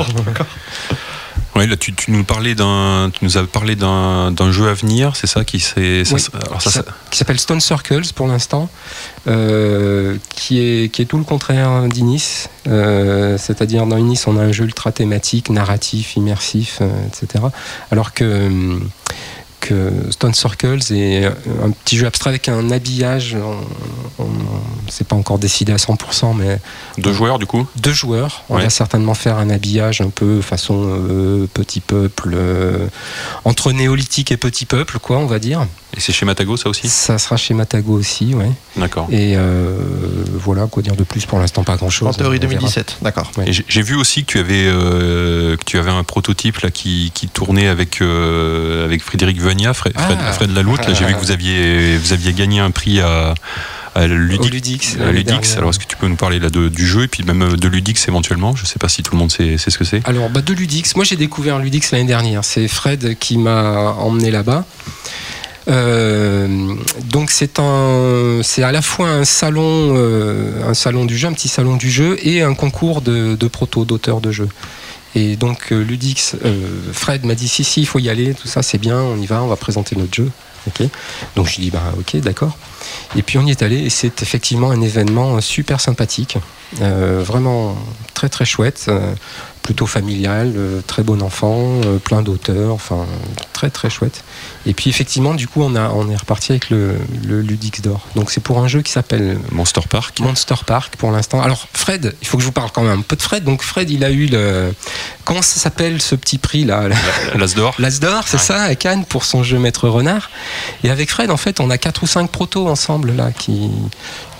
Ouais, 1.54 1.66
là, 1.66 1.76
tu, 1.76 1.92
tu 1.94 2.10
nous 2.12 2.24
parlais 2.24 2.54
d'un, 2.54 3.10
tu 3.12 3.24
nous 3.26 3.36
as 3.36 3.44
parlé 3.46 3.76
d'un, 3.76 4.30
d'un 4.32 4.50
jeu 4.52 4.68
à 4.68 4.74
venir, 4.74 5.16
c'est 5.16 5.26
ça 5.26 5.44
qui 5.44 5.62
Oui. 5.76 6.20
ça- 6.60 6.82
qui 7.10 7.18
s'appelle 7.18 7.38
Stone 7.38 7.60
Circles 7.60 8.10
pour 8.14 8.26
l'instant, 8.26 8.70
euh, 9.26 10.16
qui, 10.34 10.60
est, 10.60 10.88
qui 10.88 11.02
est 11.02 11.04
tout 11.04 11.18
le 11.18 11.24
contraire 11.24 11.82
d'Inis. 11.88 12.46
Euh, 12.68 13.36
c'est-à-dire 13.36 13.86
dans 13.86 13.98
Inis, 13.98 14.22
on 14.26 14.38
a 14.38 14.42
un 14.42 14.52
jeu 14.52 14.64
ultra 14.64 14.92
thématique, 14.92 15.50
narratif, 15.50 16.16
immersif, 16.16 16.78
euh, 16.80 16.88
etc. 17.08 17.44
Alors 17.90 18.14
que, 18.14 18.48
hum, 19.70 19.90
que 20.06 20.10
Stone 20.12 20.34
Circles 20.34 20.92
est 20.92 21.24
un 21.26 21.70
petit 21.70 21.96
jeu 21.96 22.06
abstrait 22.06 22.30
avec 22.30 22.48
un 22.48 22.70
habillage, 22.70 23.36
on, 24.18 24.22
on- 24.22 24.28
c'est 24.88 25.06
pas 25.06 25.16
encore 25.16 25.38
décidé 25.38 25.72
à 25.72 25.76
100%, 25.78 26.34
mais 26.36 26.58
deux 26.98 27.12
joueurs 27.12 27.38
du 27.38 27.46
coup. 27.46 27.66
deux 27.76 27.92
joueurs. 27.92 28.44
On 28.50 28.56
Ouais. 28.56 28.64
va 28.64 28.70
certainement 28.70 29.14
faire 29.14 29.38
un 29.38 29.48
habillage 29.50 30.00
un 30.00 30.10
peu 30.10 30.40
façon 30.42 30.74
euh, 30.86 31.46
petit 31.52 31.80
peuple, 31.80 32.32
euh, 32.34 32.86
entre 33.44 33.72
néolithique 33.72 34.32
et 34.32 34.36
petit 34.36 34.66
peuple, 34.66 34.98
quoi, 34.98 35.18
on 35.18 35.26
va 35.26 35.38
dire. 35.38 35.66
Et 35.96 36.00
c'est 36.00 36.12
chez 36.12 36.24
Matago 36.24 36.56
ça 36.56 36.68
aussi. 36.70 36.88
Ça 36.88 37.18
sera 37.18 37.36
chez 37.36 37.52
Matago 37.54 37.92
aussi, 37.98 38.34
ouais. 38.34 38.50
D'accord. 38.76 39.06
Et 39.10 39.34
euh, 39.36 39.76
voilà, 40.32 40.66
quoi 40.66 40.82
dire 40.82 40.96
de 40.96 41.04
plus 41.04 41.26
pour 41.26 41.38
l'instant, 41.38 41.64
pas 41.64 41.76
grand 41.76 41.90
chose. 41.90 42.08
En 42.08 42.12
théorie 42.12 42.38
2017, 42.40 42.98
d'accord. 43.02 43.30
Ouais. 43.36 43.44
J'ai- 43.50 43.82
vu 43.82 43.94
aussi 43.96 44.24
que 44.24 44.30
tu 44.32 44.38
avais 44.38 44.64
euh, 44.66 45.56
que 45.56 45.64
tu 45.64 45.76
avais 45.78 45.90
un 45.90 46.04
prototype 46.04 46.58
là 46.60 46.70
qui, 46.70 47.10
qui 47.14 47.26
tournait 47.28 47.66
avec 47.68 48.00
euh, 48.00 48.84
avec 48.84 49.02
Frédéric 49.02 49.38
Fred, 49.74 49.92
Fred, 49.98 50.18
Ah. 50.20 50.32
Fred 50.32 50.54
Laloute. 50.54 50.86
Là, 50.86 50.94
j'ai 50.94 51.04
vu 51.04 51.14
que 51.14 51.20
vous 51.20 51.30
aviez 51.30 51.96
vous 51.98 52.12
aviez 52.12 52.32
gagné 52.32 52.60
un 52.60 52.70
prix 52.70 53.00
à 53.00 53.34
à 53.94 54.06
Ludix. 54.06 54.48
Ludix, 54.50 54.96
à 55.06 55.12
Ludix. 55.12 55.56
Alors 55.58 55.68
est-ce 55.68 55.78
que 55.78 55.84
tu 55.84 55.96
peux 55.96 56.08
nous 56.08 56.16
parler 56.16 56.38
là 56.38 56.48
de- 56.48 56.70
du 56.70 56.86
jeu 56.86 57.02
et 57.02 57.08
puis 57.08 57.24
même 57.24 57.56
de 57.56 57.68
Ludix 57.68 58.08
éventuellement? 58.08 58.56
Je 58.56 58.64
sais 58.64 58.78
pas 58.78 58.88
si 58.88 59.02
tout 59.02 59.12
le 59.12 59.18
monde 59.18 59.30
sait, 59.30 59.58
sait 59.58 59.70
ce 59.70 59.76
que 59.76 59.84
c'est. 59.84 60.00
Alors, 60.08 60.30
bah, 60.30 60.40
de 60.40 60.54
Ludix, 60.54 60.94
moi 60.96 61.04
j'ai 61.04 61.16
découvert 61.16 61.58
Ludix 61.58 61.90
l'année 61.92 62.06
dernière. 62.06 62.42
C'est 62.42 62.68
Fred 62.68 63.18
qui 63.18 63.36
m'a 63.36 63.92
emmené 63.98 64.30
là-bas. 64.30 64.64
Euh, 65.68 66.74
donc 67.04 67.30
c'est 67.30 67.58
un, 67.60 68.40
c'est 68.42 68.62
à 68.64 68.72
la 68.72 68.82
fois 68.82 69.08
un 69.08 69.24
salon, 69.24 69.94
euh, 69.96 70.68
un 70.68 70.74
salon 70.74 71.04
du 71.04 71.16
jeu, 71.16 71.28
un 71.28 71.32
petit 71.32 71.48
salon 71.48 71.76
du 71.76 71.90
jeu 71.90 72.16
et 72.22 72.42
un 72.42 72.54
concours 72.54 73.00
de, 73.00 73.36
de 73.36 73.46
proto 73.48 73.84
d'auteurs 73.84 74.20
de 74.20 74.32
jeux. 74.32 74.48
Et 75.14 75.36
donc 75.36 75.72
euh, 75.72 75.82
Ludix, 75.82 76.36
euh, 76.44 76.92
Fred 76.92 77.24
m'a 77.24 77.34
dit 77.34 77.48
si 77.48 77.64
si 77.64 77.82
il 77.82 77.86
faut 77.86 77.98
y 77.98 78.08
aller, 78.08 78.34
tout 78.34 78.48
ça 78.48 78.62
c'est 78.62 78.78
bien, 78.78 79.00
on 79.00 79.18
y 79.18 79.26
va, 79.26 79.42
on 79.42 79.48
va 79.48 79.56
présenter 79.56 79.96
notre 79.96 80.14
jeu. 80.14 80.30
Donc 81.34 81.48
je 81.48 81.60
dis 81.60 81.70
bah 81.70 81.92
ok 81.98 82.16
d'accord. 82.20 82.56
Et 83.16 83.22
puis 83.22 83.38
on 83.38 83.46
y 83.46 83.50
est 83.50 83.62
allé 83.62 83.78
et 83.78 83.90
c'est 83.90 84.22
effectivement 84.22 84.70
un 84.70 84.80
événement 84.80 85.40
super 85.40 85.80
sympathique, 85.80 86.38
euh, 86.80 87.22
vraiment 87.24 87.76
très 88.14 88.28
très 88.28 88.44
chouette, 88.44 88.90
plutôt 89.62 89.86
familial, 89.86 90.52
euh, 90.56 90.80
très 90.86 91.02
bon 91.02 91.22
enfant, 91.22 91.80
euh, 91.84 91.98
plein 91.98 92.22
d'auteurs, 92.22 92.72
enfin 92.74 93.06
très 93.52 93.70
très 93.70 93.88
chouette. 93.90 94.24
Et 94.66 94.74
puis 94.74 94.90
effectivement 94.90 95.34
du 95.34 95.46
coup 95.48 95.62
on 95.62 95.74
a 95.76 95.90
on 95.90 96.08
est 96.10 96.16
reparti 96.16 96.52
avec 96.52 96.68
le, 96.70 96.96
le 97.26 97.40
Ludix 97.40 97.80
d'or. 97.80 98.00
Donc 98.16 98.30
c'est 98.30 98.42
pour 98.42 98.58
un 98.58 98.68
jeu 98.68 98.82
qui 98.82 98.92
s'appelle 98.92 99.38
Monster 99.52 99.82
Park. 99.88 100.18
Monster 100.20 100.56
Park 100.66 100.96
pour 100.96 101.10
l'instant. 101.12 101.40
Alors 101.40 101.68
Fred, 101.72 102.14
il 102.20 102.26
faut 102.28 102.36
que 102.36 102.42
je 102.42 102.46
vous 102.46 102.52
parle 102.52 102.70
quand 102.72 102.82
même 102.82 102.98
un 102.98 103.02
peu 103.02 103.16
de 103.16 103.22
Fred. 103.22 103.44
Donc 103.44 103.62
Fred 103.62 103.88
il 103.90 104.04
a 104.04 104.10
eu 104.10 104.26
le 104.26 104.74
comment 105.24 105.42
ça 105.42 105.60
s'appelle 105.60 106.02
ce 106.02 106.14
petit 106.16 106.38
prix 106.38 106.64
là 106.64 106.88
L'As 107.36 107.54
d'or. 107.54 107.74
L'As 107.78 108.00
d'or, 108.00 108.24
c'est 108.26 108.36
Ouais. 108.38 108.42
ça, 108.42 108.62
à 108.62 108.74
Cannes 108.74 109.04
pour 109.04 109.24
son 109.24 109.42
jeu 109.44 109.58
Maître 109.58 109.88
Renard. 109.88 110.30
Et 110.84 110.90
avec 110.90 111.10
Fred, 111.10 111.30
en 111.30 111.36
fait, 111.36 111.60
on 111.60 111.70
a 111.70 111.78
quatre 111.78 112.02
ou 112.02 112.06
cinq 112.06 112.30
protos 112.30 112.68
ensemble 112.68 113.12
là 113.12 113.30
qui 113.30 113.70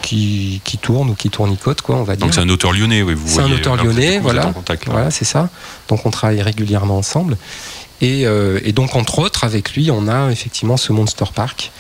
qui, 0.03 0.61
qui 0.65 0.77
tournent 0.79 1.11
ou 1.11 1.15
qui 1.15 1.31
tournicotent, 1.31 1.81
quoi, 1.83 1.97
on 1.97 2.03
va 2.03 2.17
dire. 2.17 2.27
Donc 2.27 2.35
c'est 2.35 2.41
un 2.41 2.49
auteur 2.49 2.73
lyonnais, 2.73 3.03
oui. 3.03 3.15
vous 3.15 3.27
C'est 3.29 3.41
un 3.41 3.51
auteur 3.53 3.77
lyonnais, 3.77 4.19
voilà. 4.19 4.53
Voilà, 4.87 5.11
c'est 5.11 5.25
ça. 5.25 5.49
Donc 5.89 6.05
on 6.05 6.11
travaille 6.11 6.43
régulièrement 6.43 6.99
ensemble. 6.99 7.37
Et, 8.01 8.27
euh, 8.27 8.59
et 8.65 8.73
donc, 8.73 8.97
entre 8.97 9.21
autres, 9.21 9.45
avec 9.45 9.75
lui, 9.75 9.93
on 9.93 10.09
a 10.09 10.31
effectivement 10.33 10.77
ce 10.77 10.93
Monster 10.93 11.27
Park. 11.35 11.71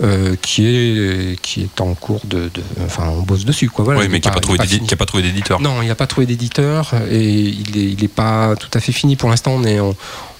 euh, 0.00 0.36
qui 0.40 0.64
est 0.66 1.40
qui 1.42 1.62
est 1.62 1.80
en 1.80 1.92
cours 1.94 2.20
de, 2.24 2.50
de- 2.54 2.62
enfin 2.86 3.08
on 3.08 3.22
bosse 3.22 3.44
dessus 3.44 3.68
quoi 3.68 3.84
voilà 3.84 3.98
Oui, 4.00 4.06
mais 4.08 4.20
qui 4.20 4.28
n'a 4.28 4.32
pas, 4.32 4.38
a 4.38 4.96
pas 4.96 5.06
trouvé 5.06 5.22
d'éditeur. 5.24 5.60
Non, 5.60 5.82
il 5.82 5.86
n'y 5.86 5.90
a 5.90 5.96
pas 5.96 6.06
trouvé 6.06 6.24
d'éditeur 6.26 6.92
et 7.10 7.24
il 7.30 7.76
est, 7.76 7.90
il 7.94 8.04
est 8.04 8.14
pas 8.22 8.54
tout 8.54 8.70
à 8.74 8.78
fait 8.80 8.92
fini 8.92 9.16
pour 9.16 9.28
l'instant. 9.28 9.52
On 9.56 9.64
est, 9.64 9.80
on, 9.80 9.96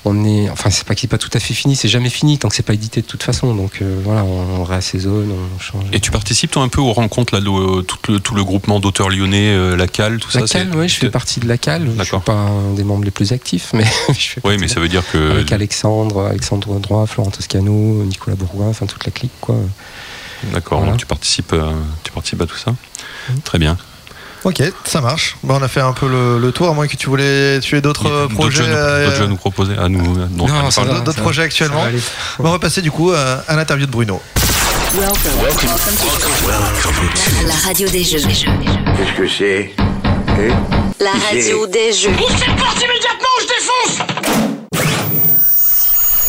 on 0.09 0.25
est, 0.25 0.51
enfin 0.51 0.71
c'est 0.71 0.87
pas 0.87 0.95
qu'il 0.95 1.07
est 1.07 1.11
pas 1.11 1.19
tout 1.19 1.31
à 1.33 1.39
fait 1.41 1.55
fini, 1.55 1.77
c'est 1.77 1.89
jamais 1.89 2.11
fini 2.11 2.39
tant 2.39 2.49
que 2.49 2.55
c'est 2.57 2.63
pas 2.63 2.75
édité 2.75 3.03
de 3.03 3.07
toute 3.07 3.23
façon. 3.23 3.55
Donc 3.55 3.81
euh, 3.83 4.01
voilà, 4.03 4.25
on, 4.25 4.61
on 4.61 4.65
réassaisonne, 4.65 5.31
on 5.31 5.59
change. 5.61 5.85
Et 5.93 6.01
tu 6.01 6.11
participes 6.11 6.51
toi 6.51 6.63
un 6.63 6.69
peu 6.69 6.81
aux 6.81 6.93
rencontres 6.93 7.35
là, 7.35 7.41
de, 7.41 7.81
tout, 7.83 7.99
le, 8.09 8.19
tout 8.21 8.35
le 8.35 8.45
groupement 8.45 8.81
d'auteurs 8.81 9.09
lyonnais, 9.11 9.49
euh, 9.55 9.77
la 9.77 9.87
CAL, 9.87 10.19
tout 10.19 10.29
la 10.35 10.41
ça 10.41 10.47
c'est- 10.47 10.59
CAL, 10.65 10.71
oui, 10.77 10.89
je 10.89 10.97
fais 10.97 11.11
partie 11.11 11.41
de 11.41 11.47
la 11.49 11.59
CAL. 11.59 11.89
Je 11.99 12.03
suis 12.05 12.19
pas 12.25 12.33
un 12.33 12.73
des 12.75 12.85
membres 12.85 13.05
les 13.05 13.11
plus 13.11 13.33
actifs, 13.33 13.71
mais 13.75 13.85
je 14.09 14.13
fais 14.15 14.41
Oui, 14.43 14.43
partie 14.43 14.59
mais 14.61 14.67
de- 14.67 14.73
ça 14.73 14.81
veut 14.81 14.89
dire 14.89 15.03
que 15.13 15.31
avec 15.33 15.53
Alexandre, 15.53 16.27
Alexandre 16.27 16.79
Droit, 16.81 17.07
Florent 17.07 17.31
Toscano, 17.31 18.05
Nicolas 18.05 18.37
Bourgoin, 18.37 18.69
enfin 18.69 18.87
toute 18.87 19.05
la 19.05 19.13
clique 19.13 19.33
quoi. 19.41 19.57
d'accord, 20.53 20.79
Voilà. 20.79 20.93
donc 20.93 21.01
tu 21.01 21.07
participes, 21.07 21.53
euh, 21.53 21.73
tu 22.05 22.13
participes 22.13 22.41
à 22.43 22.47
tout 22.47 22.57
ça. 22.57 22.75
Très 23.45 23.59
bien. 23.59 23.77
Ok, 24.45 24.63
ça 24.85 25.01
marche. 25.01 25.37
Bon, 25.43 25.57
on 25.59 25.63
a 25.63 25.69
fait 25.69 25.81
un 25.81 25.93
peu 25.93 26.09
le, 26.09 26.39
le 26.39 26.53
tour, 26.53 26.69
à 26.69 26.73
moins 26.73 26.87
que 26.87 26.97
tu 26.97 27.07
voulais 27.09 27.59
tuer 27.61 27.81
d'autres 27.81 28.07
euh, 28.07 28.23
D'autres 28.23 28.35
projets. 28.35 28.63
nous- 28.63 28.69
euh, 28.75 29.05
d'autres 29.07 29.17
jeux 29.17 29.25
à 29.25 29.27
nous 29.29 29.37
proposer, 29.37 29.75
à 29.77 29.89
nous. 29.89 30.01
euh, 30.19 30.27
Non, 30.31 30.47
à 30.47 30.63
nous 30.85 30.93
va. 30.95 31.01
d'autres 31.01 31.21
projets 31.23 31.43
actuellement. 31.43 31.85
On 32.39 32.43
va 32.45 32.51
repasser 32.51 32.81
du 32.83 32.91
coup 32.91 33.11
à, 33.13 33.43
à 33.49 33.57
l'interview 33.57 33.87
de 33.87 33.91
Bruno. 33.91 34.21
La 37.47 37.55
radio 37.67 37.89
des 37.89 38.05
jeux. 38.05 38.19
Qu'est-ce 38.19 39.17
que 39.17 39.29
c'est 39.29 39.75
La 41.01 41.11
radio 41.31 41.67
des 41.67 41.93
jeux. 41.93 42.11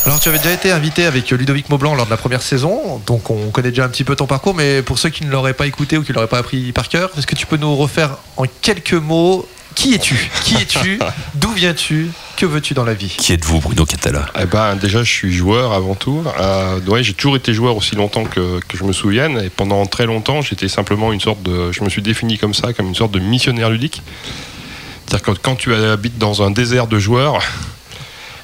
Alors, 0.10 0.20
tu 0.20 0.28
avais 0.28 0.40
déjà 0.40 0.54
été 0.54 0.72
invité 0.72 1.06
avec 1.06 1.30
Ludovic 1.30 1.70
Maublanc 1.70 1.94
lors 1.94 2.08
de 2.08 2.10
la 2.10 2.18
première 2.18 2.42
saison, 2.42 3.00
donc 3.06 3.30
on 3.30 3.52
connaît 3.52 3.70
déjà 3.70 3.86
un 3.86 3.90
petit 3.90 4.04
peu 4.04 4.16
ton 4.16 4.26
parcours, 4.26 4.56
mais 4.56 4.82
pour 4.82 4.98
ceux 4.98 5.10
qui 5.10 5.24
ne 5.24 5.30
l'auraient 5.30 5.54
pas 5.54 5.68
écouté 5.68 6.00
ou 6.00 6.04
qui 6.04 6.10
ne 6.10 6.16
l'auraient 6.16 6.28
pas 6.28 6.40
appris 6.40 6.72
par 6.72 6.90
cœur, 6.90 7.12
est-ce 7.16 7.28
que 7.28 7.36
tu 7.36 7.46
peux 7.46 7.58
nous 7.58 7.76
refaire 7.76 8.18
en 8.36 8.46
quelques 8.64 8.96
mots 8.96 9.48
qui 9.76 9.94
es-tu? 9.94 10.32
Qui 10.44 10.56
es-tu? 10.56 11.00
D'où 11.36 11.52
viens-tu? 11.52 12.10
Que 12.38 12.48
veux-tu 12.48 12.74
dans 12.74 12.86
la 12.86 12.96
vie? 12.96 13.14
Qui 13.20 13.34
êtes-vous, 13.34 13.60
Bruno 13.60 13.86
Catala? 13.86 14.26
Eh 14.42 14.46
ben, 14.46 14.76
déjà, 14.78 15.04
je 15.04 15.12
suis 15.14 15.32
joueur 15.32 15.74
avant 15.74 15.94
tout. 15.94 16.24
Euh, 16.40 16.80
ouais, 16.88 17.04
j'ai 17.04 17.14
toujours 17.14 17.36
été 17.36 17.54
joueur 17.54 17.78
aussi 17.78 17.96
longtemps 17.96 18.24
que, 18.24 18.62
que 18.68 18.78
je 18.78 18.84
me 18.86 18.94
souvienne. 18.94 19.40
Et 19.40 19.52
pendant 19.52 19.86
très 19.86 20.08
longtemps, 20.08 20.42
j'étais 20.42 20.70
simplement 20.70 21.14
une 21.14 21.22
sorte 21.22 21.44
de. 21.44 21.72
Je 21.72 21.84
me 21.84 21.90
suis 21.90 22.02
défini 22.02 22.40
comme 22.40 22.56
ça, 22.56 22.74
comme 22.74 22.88
une 22.88 22.96
sorte 22.96 23.12
de 23.12 23.20
missionnaire 23.20 23.70
ludique. 23.70 24.02
C'est-à-dire 25.06 25.36
que 25.36 25.40
quand 25.40 25.56
tu 25.56 25.72
habites 25.76 26.18
dans 26.18 26.42
un 26.42 26.50
désert 26.50 26.88
de 26.88 26.98
joueurs 26.98 27.40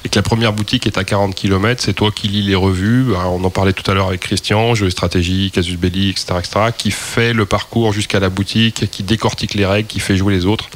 et 0.06 0.08
que 0.08 0.14
la 0.14 0.22
première 0.22 0.52
boutique 0.52 0.86
est 0.86 0.98
à 0.98 1.04
40 1.04 1.34
km, 1.34 1.82
c'est 1.82 1.92
toi 1.92 2.12
qui 2.12 2.28
lis 2.28 2.42
les 2.42 2.54
revues. 2.54 3.16
Alors, 3.16 3.32
on 3.32 3.42
en 3.42 3.50
parlait 3.50 3.72
tout 3.72 3.90
à 3.90 3.94
l'heure 3.94 4.06
avec 4.06 4.20
Christian, 4.20 4.72
Jeux 4.76 4.86
et 4.86 4.90
stratégie, 4.90 5.50
Casus 5.50 5.76
Belli, 5.76 6.10
etc., 6.10 6.26
etc., 6.38 6.60
qui 6.78 6.92
fait 6.92 7.32
le 7.32 7.44
parcours 7.44 7.92
jusqu'à 7.92 8.20
la 8.20 8.28
boutique, 8.28 8.88
qui 8.88 9.02
décortique 9.02 9.54
les 9.54 9.66
règles, 9.66 9.88
qui 9.88 9.98
fait 9.98 10.16
jouer 10.16 10.32
les 10.32 10.46
autres, 10.46 10.70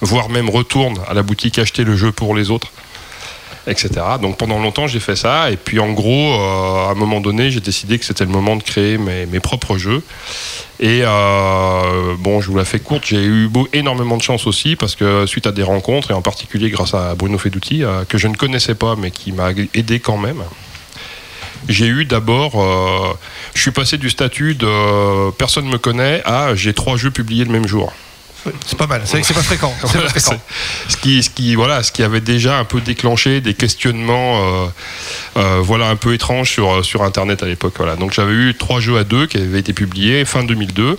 voire 0.00 0.30
même 0.30 0.48
retourne 0.48 0.96
à 1.06 1.12
la 1.12 1.22
boutique 1.22 1.58
acheter 1.58 1.84
le 1.84 1.96
jeu 1.96 2.12
pour 2.12 2.34
les 2.34 2.50
autres 2.50 2.72
etc. 3.66 3.90
Donc 4.20 4.36
pendant 4.36 4.58
longtemps 4.58 4.86
j'ai 4.86 5.00
fait 5.00 5.16
ça. 5.16 5.50
Et 5.50 5.56
puis 5.56 5.78
en 5.78 5.92
gros 5.92 6.34
euh, 6.34 6.88
à 6.88 6.90
un 6.90 6.94
moment 6.94 7.20
donné 7.20 7.50
j'ai 7.50 7.60
décidé 7.60 7.98
que 7.98 8.04
c'était 8.04 8.24
le 8.24 8.30
moment 8.30 8.56
de 8.56 8.62
créer 8.62 8.98
mes, 8.98 9.40
propres 9.40 9.76
jeux. 9.76 10.02
Et 10.80 11.00
euh, 11.02 12.14
bon 12.18 12.40
je 12.40 12.50
vous 12.50 12.56
la 12.56 12.64
fais 12.64 12.80
courte. 12.80 13.04
J'ai 13.06 13.22
eu 13.24 13.48
énormément 13.72 14.16
de 14.16 14.22
chance 14.22 14.46
aussi 14.46 14.76
parce 14.76 14.96
que 14.96 15.26
suite 15.26 15.46
à 15.46 15.52
des 15.52 15.62
rencontres 15.62 16.10
et 16.10 16.14
en 16.14 16.22
particulier 16.22 16.70
grâce 16.70 16.94
à 16.94 17.14
Bruno 17.14 17.38
Feduti 17.38 17.84
euh, 17.84 18.04
que 18.04 18.18
je 18.18 18.28
ne 18.28 18.34
connaissais 18.34 18.74
pas 18.74 18.96
mais 18.96 19.10
qui 19.10 19.32
m'a 19.32 19.50
aidé 19.74 20.00
quand 20.00 20.16
même 20.16 20.42
j'ai 21.68 21.86
eu 21.86 22.04
d'abord 22.04 23.16
je 23.54 23.60
suis 23.60 23.70
passé 23.70 23.96
du 23.96 24.10
statut 24.10 24.56
de 24.56 25.30
personne 25.32 25.66
me 25.68 25.78
connaît 25.78 26.20
à 26.24 26.56
j'ai 26.56 26.74
trois 26.74 26.96
jeux 26.96 27.12
publiés 27.12 27.44
le 27.44 27.52
même 27.52 27.68
jour 27.68 27.92
C'est 28.66 28.78
pas 28.78 28.86
mal, 28.86 29.02
c'est 29.04 29.12
vrai 29.12 29.20
que 29.20 29.26
c'est 29.26 29.34
pas 29.34 29.42
fréquent. 29.42 29.72
Pas 29.80 29.88
voilà, 29.88 30.08
fréquent. 30.08 30.40
ce 30.88 30.96
qui, 30.96 31.22
ce 31.22 31.30
qui, 31.30 31.54
voilà, 31.54 31.82
ce 31.82 31.92
qui 31.92 32.02
avait 32.02 32.20
déjà 32.20 32.58
un 32.58 32.64
peu 32.64 32.80
déclenché 32.80 33.40
des 33.40 33.54
questionnements, 33.54 34.64
euh, 34.64 34.66
euh, 35.36 35.60
voilà, 35.62 35.88
un 35.88 35.96
peu 35.96 36.14
étranges 36.14 36.50
sur 36.50 36.84
sur 36.84 37.02
Internet 37.02 37.42
à 37.42 37.46
l'époque. 37.46 37.74
Voilà. 37.76 37.96
Donc 37.96 38.12
j'avais 38.12 38.32
eu 38.32 38.54
trois 38.54 38.80
jeux 38.80 38.98
à 38.98 39.04
deux 39.04 39.26
qui 39.26 39.38
avaient 39.38 39.60
été 39.60 39.72
publiés 39.72 40.24
fin 40.24 40.44
2002, 40.44 40.98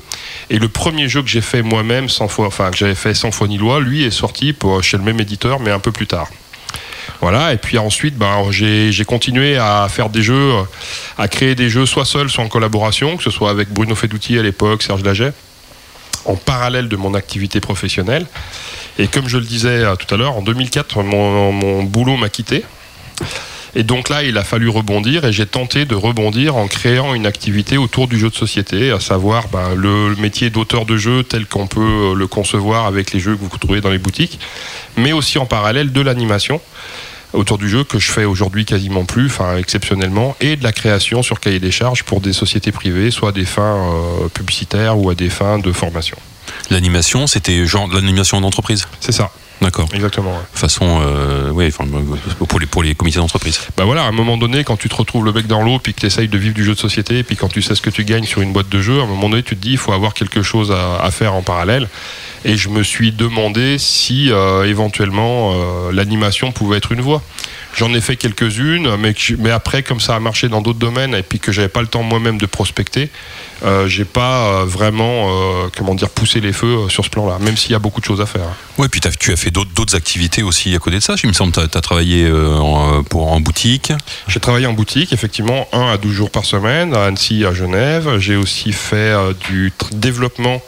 et 0.49 0.59
le 0.59 0.67
premier 0.67 1.09
jeu 1.09 1.21
que 1.21 1.29
j'ai 1.29 1.41
fait 1.41 1.61
moi-même, 1.61 2.07
enfin 2.19 2.71
que 2.71 2.77
j'avais 2.77 2.95
fait 2.95 3.13
sans 3.13 3.31
foi 3.31 3.47
ni 3.47 3.57
loi, 3.57 3.79
lui 3.79 4.03
est 4.03 4.11
sorti 4.11 4.53
pour, 4.53 4.83
chez 4.83 4.97
le 4.97 5.03
même 5.03 5.19
éditeur, 5.19 5.59
mais 5.59 5.71
un 5.71 5.79
peu 5.79 5.91
plus 5.91 6.07
tard. 6.07 6.27
Voilà, 7.21 7.53
et 7.53 7.57
puis 7.57 7.77
ensuite, 7.77 8.17
ben, 8.17 8.51
j'ai 8.51 9.05
continué 9.05 9.57
à 9.57 9.87
faire 9.89 10.09
des 10.09 10.21
jeux, 10.21 10.53
euh, 10.53 10.63
à 11.17 11.27
créer 11.27 11.55
des 11.55 11.69
jeux 11.69 11.85
soit 11.85 12.05
seul, 12.05 12.29
soit 12.29 12.43
en 12.43 12.49
collaboration, 12.49 13.17
que 13.17 13.23
ce 13.23 13.29
soit 13.29 13.49
avec 13.49 13.69
Bruno 13.69 13.95
Feduti 13.95 14.37
à 14.37 14.41
l'époque, 14.41 14.83
Serge 14.83 15.03
Laget, 15.03 15.31
en 16.25 16.35
parallèle 16.35 16.89
de 16.89 16.95
mon 16.95 17.13
activité 17.13 17.59
professionnelle. 17.59 18.25
Et 18.99 19.07
comme 19.07 19.27
je 19.27 19.37
le 19.37 19.45
disais 19.45 19.83
euh, 19.83 19.95
tout 19.95 20.13
à 20.13 20.17
l'heure, 20.17 20.37
en 20.37 20.41
2004, 20.41 21.01
mon, 21.03 21.83
boulot 21.83 22.17
m'a 22.17 22.29
quitté. 22.29 22.63
Et 23.75 23.81
donc 23.81 24.09
là, 24.09 24.21
il 24.23 24.37
a 24.37 24.43
fallu 24.43 24.69
rebondir 24.69 25.25
et 25.25 25.33
j'ai 25.33 25.47
tenté 25.47 25.85
de 25.85 25.95
rebondir 25.95 26.55
en 26.55 26.67
créant 26.67 27.15
une 27.15 27.25
activité 27.25 27.77
autour 27.77 28.07
du 28.07 28.19
jeu 28.19 28.29
de 28.29 28.35
société, 28.35 28.91
à 28.91 28.99
savoir 28.99 29.47
ben, 29.47 29.73
le 29.73 30.15
métier 30.17 30.51
d'auteur 30.51 30.85
de 30.85 30.95
jeu 30.95 31.23
tel 31.23 31.47
qu'on 31.47 31.65
peut 31.65 31.81
euh, 31.81 32.13
le 32.13 32.27
concevoir 32.27 32.85
avec 32.85 33.13
les 33.13 33.19
jeux 33.19 33.35
que 33.35 33.41
vous 33.41 33.57
trouvez 33.57 33.81
dans 33.81 33.89
les 33.89 33.97
boutiques, 33.97 34.39
mais 34.95 35.11
aussi 35.11 35.39
en 35.39 35.47
parallèle 35.47 35.91
de 35.91 36.01
l'animation 36.01 36.61
autour 37.33 37.57
du 37.57 37.67
jeu 37.67 37.83
que 37.83 37.99
je 37.99 38.11
fais 38.11 38.25
aujourd'hui 38.25 38.65
quasiment 38.65 39.05
plus, 39.05 39.27
enfin 39.27 39.57
exceptionnellement, 39.57 40.35
et 40.39 40.55
de 40.55 40.63
la 40.63 40.71
création 40.71 41.23
sur 41.23 41.39
cahier 41.39 41.59
des 41.59 41.71
charges 41.71 42.03
pour 42.03 42.21
des 42.21 42.33
sociétés 42.33 42.71
privées, 42.71 43.11
soit 43.11 43.29
à 43.29 43.31
des 43.31 43.45
fins 43.45 43.75
euh, 43.75 44.27
publicitaires 44.29 44.97
ou 44.97 45.09
à 45.09 45.15
des 45.15 45.29
fins 45.29 45.59
de 45.59 45.71
formation. 45.71 46.17
L'animation, 46.69 47.27
c'était 47.27 47.65
genre 47.65 47.87
de 47.87 47.95
l'animation 47.95 48.41
d'entreprise? 48.41 48.87
C'est 48.99 49.11
ça, 49.11 49.31
D'accord. 49.63 49.87
exactement. 49.93 50.31
ouais. 50.31 50.43
Façon, 50.53 51.01
euh, 51.01 51.49
ouais, 51.51 51.67
enfin, 51.67 51.85
pour 52.47 52.59
les 52.59 52.65
pour 52.65 52.83
les 52.83 52.95
comités 52.95 53.19
d'entreprise. 53.19 53.59
Bah 53.77 53.85
voilà, 53.85 54.03
à 54.03 54.07
un 54.07 54.11
moment 54.11 54.37
donné, 54.37 54.63
quand 54.63 54.77
tu 54.77 54.89
te 54.89 54.95
retrouves 54.95 55.23
le 55.23 55.31
bec 55.31 55.47
dans 55.47 55.61
l'eau, 55.61 55.79
puis 55.79 55.93
que 55.93 56.01
tu 56.01 56.05
essayes 56.05 56.27
de 56.27 56.37
vivre 56.37 56.53
du 56.53 56.63
jeu 56.63 56.73
de 56.73 56.79
société, 56.79 57.23
puis 57.23 57.37
quand 57.37 57.47
tu 57.47 57.61
sais 57.61 57.73
ce 57.73 57.81
que 57.81 57.89
tu 57.89 58.03
gagnes 58.03 58.25
sur 58.25 58.41
une 58.41 58.51
boîte 58.51 58.69
de 58.69 58.81
jeu, 58.81 58.99
à 58.99 59.03
un 59.03 59.07
moment 59.07 59.29
donné, 59.29 59.41
tu 59.41 59.55
te 59.55 59.61
dis, 59.61 59.71
il 59.71 59.77
faut 59.77 59.93
avoir 59.93 60.13
quelque 60.13 60.41
chose 60.41 60.71
à, 60.71 61.01
à 61.01 61.11
faire 61.11 61.33
en 61.33 61.41
parallèle. 61.41 61.87
Et 62.45 62.57
je 62.57 62.69
me 62.69 62.83
suis 62.83 63.11
demandé 63.11 63.77
si 63.77 64.31
euh, 64.31 64.65
éventuellement 64.65 65.53
euh, 65.53 65.91
l'animation 65.93 66.51
pouvait 66.51 66.77
être 66.77 66.91
une 66.91 67.01
voie. 67.01 67.21
J'en 67.75 67.93
ai 67.93 68.01
fait 68.01 68.15
quelques-unes, 68.15 68.95
mais, 68.97 69.13
que 69.13 69.19
je- 69.19 69.35
mais 69.37 69.49
après, 69.51 69.83
comme 69.83 69.99
ça 69.99 70.15
a 70.15 70.19
marché 70.19 70.47
dans 70.49 70.61
d'autres 70.61 70.79
domaines, 70.79 71.15
et 71.15 71.23
puis 71.23 71.39
que 71.39 71.51
j'avais 71.51 71.67
pas 71.69 71.81
le 71.81 71.87
temps 71.87 72.03
moi-même 72.03 72.37
de 72.37 72.45
prospecter, 72.45 73.09
euh, 73.65 73.87
j'ai 73.87 74.05
pas 74.05 74.61
euh, 74.61 74.65
vraiment, 74.65 75.29
euh, 75.29 75.69
comment 75.75 75.95
dire, 75.95 76.09
poussé 76.09 76.39
les 76.39 76.53
feux 76.53 76.67
euh, 76.85 76.89
sur 76.89 77.03
ce 77.03 77.09
plan-là, 77.09 77.39
même 77.39 77.57
s'il 77.57 77.71
y 77.71 77.75
a 77.75 77.79
beaucoup 77.79 77.99
de 77.99 78.05
choses 78.05 78.21
à 78.21 78.25
faire. 78.25 78.45
Ouais, 78.77 78.87
puis 78.89 78.99
tu 79.01 79.31
as 79.31 79.35
fait 79.35 79.51
d'autres 79.51 79.95
activités 79.95 80.43
aussi 80.43 80.75
à 80.75 80.79
côté 80.79 80.97
de 80.97 81.01
ça. 81.01 81.15
Il 81.23 81.27
me 81.29 81.33
semble 81.33 81.51
que 81.51 81.65
tu 81.65 81.77
as, 81.77 81.81
travaillé 81.81 82.31
en, 82.31 83.03
pour, 83.03 83.31
en 83.31 83.39
boutique. 83.39 83.91
J'ai 84.27 84.39
travaillé 84.39 84.65
en 84.67 84.73
boutique, 84.73 85.11
effectivement, 85.13 85.67
un 85.73 85.87
à 85.91 85.97
12 85.97 86.11
jours 86.13 86.31
par 86.31 86.45
semaine, 86.45 86.93
à 86.93 87.05
Annecy, 87.05 87.45
à 87.45 87.53
Genève. 87.53 88.17
J'ai 88.19 88.35
aussi 88.35 88.71
fait 88.71 89.13
du 89.49 89.71
développement 89.93 90.61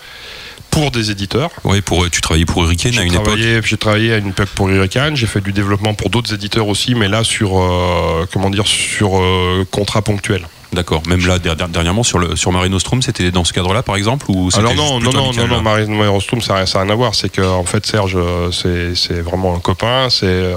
pour 0.76 0.92
des 0.92 1.10
éditeurs. 1.12 1.50
Ouais, 1.64 1.82
pour, 1.82 2.10
tu 2.10 2.22
travaillais 2.22 2.46
pour 2.46 2.64
Hurricane 2.64 2.98
à 2.98 3.04
une 3.04 3.14
époque. 3.14 3.38
j'ai 3.38 3.78
travaillé 3.78 4.14
à 4.14 4.18
une 4.18 4.28
époque 4.30 4.50
pour 4.50 4.70
Hurricane, 4.70 5.16
j'ai 5.16 5.28
fait 5.28 5.42
du 5.42 5.54
développement 5.54 5.94
pour 5.94 6.10
d'autres 6.10 6.34
éditeurs 6.34 6.68
aussi, 6.68 6.96
mais 6.96 7.08
là 7.08 7.24
sur, 7.24 7.58
euh, 7.58 8.26
comment 8.32 8.50
dire, 8.50 8.68
sur 8.68 9.18
euh, 9.18 9.66
contrat 9.72 10.02
ponctuel. 10.02 10.48
D'accord. 10.74 11.02
Même 11.08 11.26
là, 11.26 11.40
der- 11.40 11.56
der- 11.56 11.70
dernièrement, 11.70 12.04
sur, 12.04 12.20
le, 12.20 12.36
sur 12.36 12.52
Mare 12.52 12.68
Nostrum, 12.68 13.02
c'était 13.02 13.32
dans 13.32 13.46
ce 13.46 13.54
cadre-là, 13.54 13.82
par 13.82 13.96
exemple 13.96 14.26
ou 14.28 14.50
Alors 14.58 14.74
non, 14.76 15.00
non, 15.00 15.14
non, 15.14 15.32
non, 15.32 15.62
non, 15.88 16.12
Rostrum, 16.12 16.42
ça 16.42 16.56
n'a 16.66 16.66
rien, 16.66 16.90
à 16.90 16.96
voir. 16.96 17.16
C'est 17.16 17.30
que 17.30 17.42
en 17.42 17.64
fait, 17.64 17.86
Serge, 17.86 18.18
euh, 18.18 18.52
c'est 18.52 19.22
vraiment 19.22 19.56
un 19.56 19.60
copain. 19.60 20.08
C'est 20.10 20.26
euh, 20.26 20.56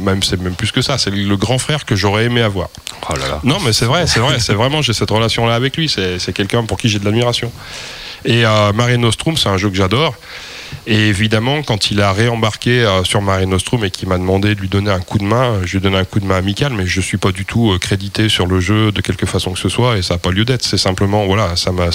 même, 0.00 0.22
c'est 0.22 0.40
même 0.40 0.54
plus 0.54 0.72
que 0.72 0.80
ça. 0.80 0.96
C'est 0.96 1.10
le 1.10 1.36
grand 1.36 1.58
frère 1.58 1.84
que 1.84 1.94
j'aurais 1.96 2.24
aimé 2.24 2.40
avoir. 2.40 2.68
Oh 3.10 3.14
là 3.16 3.28
là. 3.28 3.40
Non, 3.44 3.58
mais 3.62 3.74
c'est 3.74 3.84
vrai, 3.84 4.06
c'est 4.06 4.20
vrai, 4.20 4.38
c'est 4.40 4.54
vraiment, 4.54 4.80
j'ai 4.80 4.94
cette 4.94 5.10
relation-là 5.10 5.54
avec 5.54 5.76
lui. 5.76 5.88
C'est 5.90 6.32
quelqu'un 6.32 6.64
pour 6.64 6.78
qui 6.78 6.88
j'ai 6.88 6.98
de 6.98 7.04
l'admiration. 7.04 7.52
Et 8.24 8.44
euh, 8.44 8.72
Mare 8.72 8.98
Nostrum, 8.98 9.36
c'est 9.36 9.48
un 9.48 9.56
jeu 9.56 9.68
que 9.70 9.76
j'adore. 9.76 10.14
Et 10.86 11.08
évidemment, 11.08 11.62
quand 11.62 11.90
il 11.90 12.00
a 12.00 12.12
réembarqué 12.12 12.82
euh, 12.84 13.04
sur 13.04 13.20
Mare 13.20 13.46
Nostrum 13.46 13.84
et 13.84 13.90
qu'il 13.90 14.08
m'a 14.08 14.16
demandé 14.18 14.54
de 14.54 14.60
lui 14.60 14.68
donner 14.68 14.90
un 14.90 15.00
coup 15.00 15.18
de 15.18 15.24
main, 15.24 15.52
euh, 15.52 15.60
je 15.64 15.72
lui 15.72 15.78
ai 15.78 15.80
donné 15.80 15.98
un 15.98 16.04
coup 16.04 16.18
de 16.20 16.24
main 16.26 16.36
amical, 16.36 16.72
mais 16.72 16.86
je 16.86 17.00
suis 17.00 17.18
pas 17.18 17.30
du 17.32 17.44
tout 17.44 17.72
euh, 17.72 17.78
crédité 17.78 18.28
sur 18.28 18.46
le 18.46 18.60
jeu 18.60 18.90
de 18.92 19.00
quelque 19.00 19.26
façon 19.26 19.52
que 19.52 19.58
ce 19.58 19.68
soit, 19.68 19.98
et 19.98 20.02
ça 20.02 20.14
n'a 20.14 20.18
pas 20.18 20.30
lieu 20.30 20.44
d'être. 20.44 20.64
C'est 20.64 20.78
simplement, 20.78 21.26
voilà, 21.26 21.56
ça 21.56 21.72
m'a, 21.72 21.88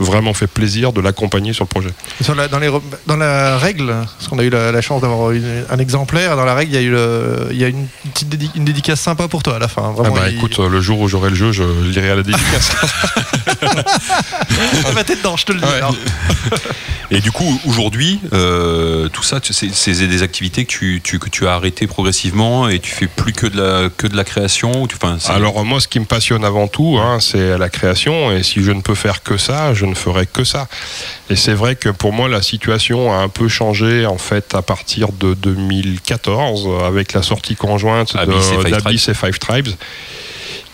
vraiment 0.00 0.32
fait 0.34 0.46
plaisir 0.46 0.92
de 0.92 1.00
l'accompagner 1.00 1.52
sur 1.52 1.64
le 1.64 1.68
projet. 1.68 1.90
Sur 2.22 2.34
la- 2.34 2.48
dans, 2.48 2.58
les 2.58 2.68
re- 2.68 2.80
dans 3.06 3.16
la 3.16 3.58
règle, 3.58 3.86
parce 3.88 4.28
qu'on 4.28 4.38
a 4.38 4.44
eu 4.44 4.50
la, 4.50 4.72
la 4.72 4.80
chance 4.80 5.02
d'avoir 5.02 5.30
un 5.70 5.78
exemplaire, 5.78 6.36
dans 6.36 6.44
la 6.44 6.54
règle, 6.54 6.72
il 6.72 6.74
y 6.74 6.78
a 6.78 6.82
eu 6.82 6.90
le- 6.90 7.48
il 7.50 7.58
y 7.58 7.64
a 7.64 7.68
une 7.68 7.86
petite 8.14 8.28
dédi- 8.34 8.50
une 8.54 8.64
dédicace 8.64 9.00
sympa 9.00 9.28
pour 9.28 9.42
toi 9.42 9.56
à 9.56 9.58
la 9.58 9.68
fin. 9.68 9.82
Ah 9.96 10.00
Vraiment, 10.00 10.14
bah 10.16 10.28
il- 10.30 10.36
écoute, 10.36 10.58
le 10.58 10.80
jour 10.80 11.00
où 11.00 11.08
j'aurai 11.08 11.30
le 11.30 11.36
jeu, 11.36 11.52
je 11.52 11.62
lirai 11.62 12.10
à 12.10 12.16
la 12.16 12.22
dédicace. 12.22 12.72
Ah 14.86 14.92
bah, 14.94 15.04
t'es 15.04 15.16
dedans, 15.16 15.36
je 15.36 15.44
te 15.44 15.52
le 15.52 15.60
dis. 15.60 15.66
Ouais. 15.66 15.74
alors. 15.76 15.94
Et 17.10 17.20
du 17.20 17.32
coup, 17.32 17.60
aujourd'hui, 17.66 18.17
aussi. 18.22 18.28
Euh, 18.32 19.08
tout 19.08 19.22
ça, 19.22 19.40
c'est 19.42 19.92
des 20.08 20.22
activités 20.22 20.64
que 20.64 20.70
tu, 20.70 21.00
tu- 21.02 21.18
que 21.18 21.28
tu 21.28 21.46
as 21.46 21.54
arrêtées 21.54 21.86
progressivement 21.86 22.68
et 22.68 22.78
tu 22.78 22.90
fais 22.90 23.06
plus 23.06 23.32
que 23.32 23.46
de 23.46 23.60
la, 23.60 23.88
que 23.90 24.06
de 24.06 24.16
la 24.16 24.24
création. 24.24 24.82
ou 24.82 24.86
tu- 24.88 24.96
Alors 25.34 25.64
moi, 25.64 25.80
ce 25.80 25.88
qui 25.88 26.00
me 26.00 26.04
passionne 26.04 26.44
avant 26.44 26.68
tout, 26.68 26.98
hein, 27.00 27.18
c'est 27.20 27.56
la 27.58 27.68
création. 27.68 28.32
Et 28.32 28.42
si 28.42 28.62
je 28.62 28.70
ne 28.72 28.80
peux 28.80 28.94
faire 28.94 29.22
que 29.22 29.36
ça, 29.36 29.74
je 29.74 29.84
ne 29.86 29.94
ferai 29.94 30.26
que 30.26 30.44
ça. 30.44 30.68
Et 31.30 31.36
c'est 31.36 31.54
vrai 31.54 31.76
que 31.76 31.88
pour 31.88 32.12
moi, 32.12 32.28
la 32.28 32.42
situation 32.42 33.12
a 33.12 33.16
un 33.16 33.28
peu 33.28 33.48
changé 33.48 34.06
en 34.06 34.18
fait 34.18 34.54
à 34.54 34.62
partir 34.62 35.12
de 35.12 35.34
2014 35.34 36.68
avec 36.84 37.12
la 37.12 37.22
sortie 37.22 37.56
conjointe 37.56 38.14
d'Abyss 38.70 39.08
et 39.08 39.14
Five 39.14 39.38
Tribes. 39.38 39.68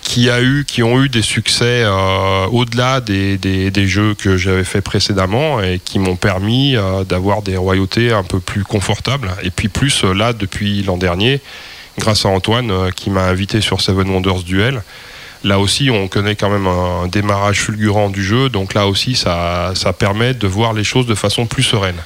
Qui, 0.05 0.31
a 0.31 0.41
eu, 0.43 0.65
qui 0.65 0.83
ont 0.85 1.03
eu 1.03 1.09
des 1.09 1.23
succès 1.23 1.83
euh, 1.83 2.47
au-delà 2.53 3.01
des, 3.01 3.37
des- 3.37 3.87
jeux 3.89 4.15
que 4.15 4.37
j'avais 4.37 4.63
fait 4.63 4.81
précédemment 4.81 5.61
et 5.61 5.81
qui 5.85 5.99
m'ont 5.99 6.15
permis 6.15 6.77
euh, 6.77 7.03
d'avoir 7.03 7.43
des 7.43 7.57
royautés 7.57 8.13
un 8.13 8.23
peu 8.23 8.39
plus 8.39 8.63
confortables. 8.63 9.33
Et 9.43 9.51
puis 9.51 9.69
plus 9.69 10.05
euh, 10.05 10.13
là, 10.13 10.33
depuis 10.33 10.83
l'an 10.83 10.99
dernier, 10.99 11.41
grâce 11.99 12.27
à 12.27 12.29
Antoine 12.29 12.93
qui 12.95 13.11
m'a 13.11 13.25
invité 13.25 13.61
sur 13.61 13.81
Seven 13.81 14.09
Wonders 14.09 14.45
Duel. 14.45 14.83
Là 15.45 15.59
aussi, 15.59 15.91
on 15.91 16.09
connaît 16.09 16.37
quand 16.37 16.49
même 16.49 16.67
un 16.67 17.07
démarrage 17.07 17.61
fulgurant 17.61 18.09
du 18.09 18.25
jeu, 18.25 18.49
donc 18.49 18.73
là 18.73 18.87
aussi, 18.87 19.15
ça, 19.15 19.73
ça 19.75 19.93
permet 19.93 20.33
de 20.33 20.47
voir 20.47 20.73
les 20.73 20.85
choses 20.85 21.07
de 21.07 21.15
façon 21.15 21.45
plus 21.45 21.63
sereine. 21.63 21.97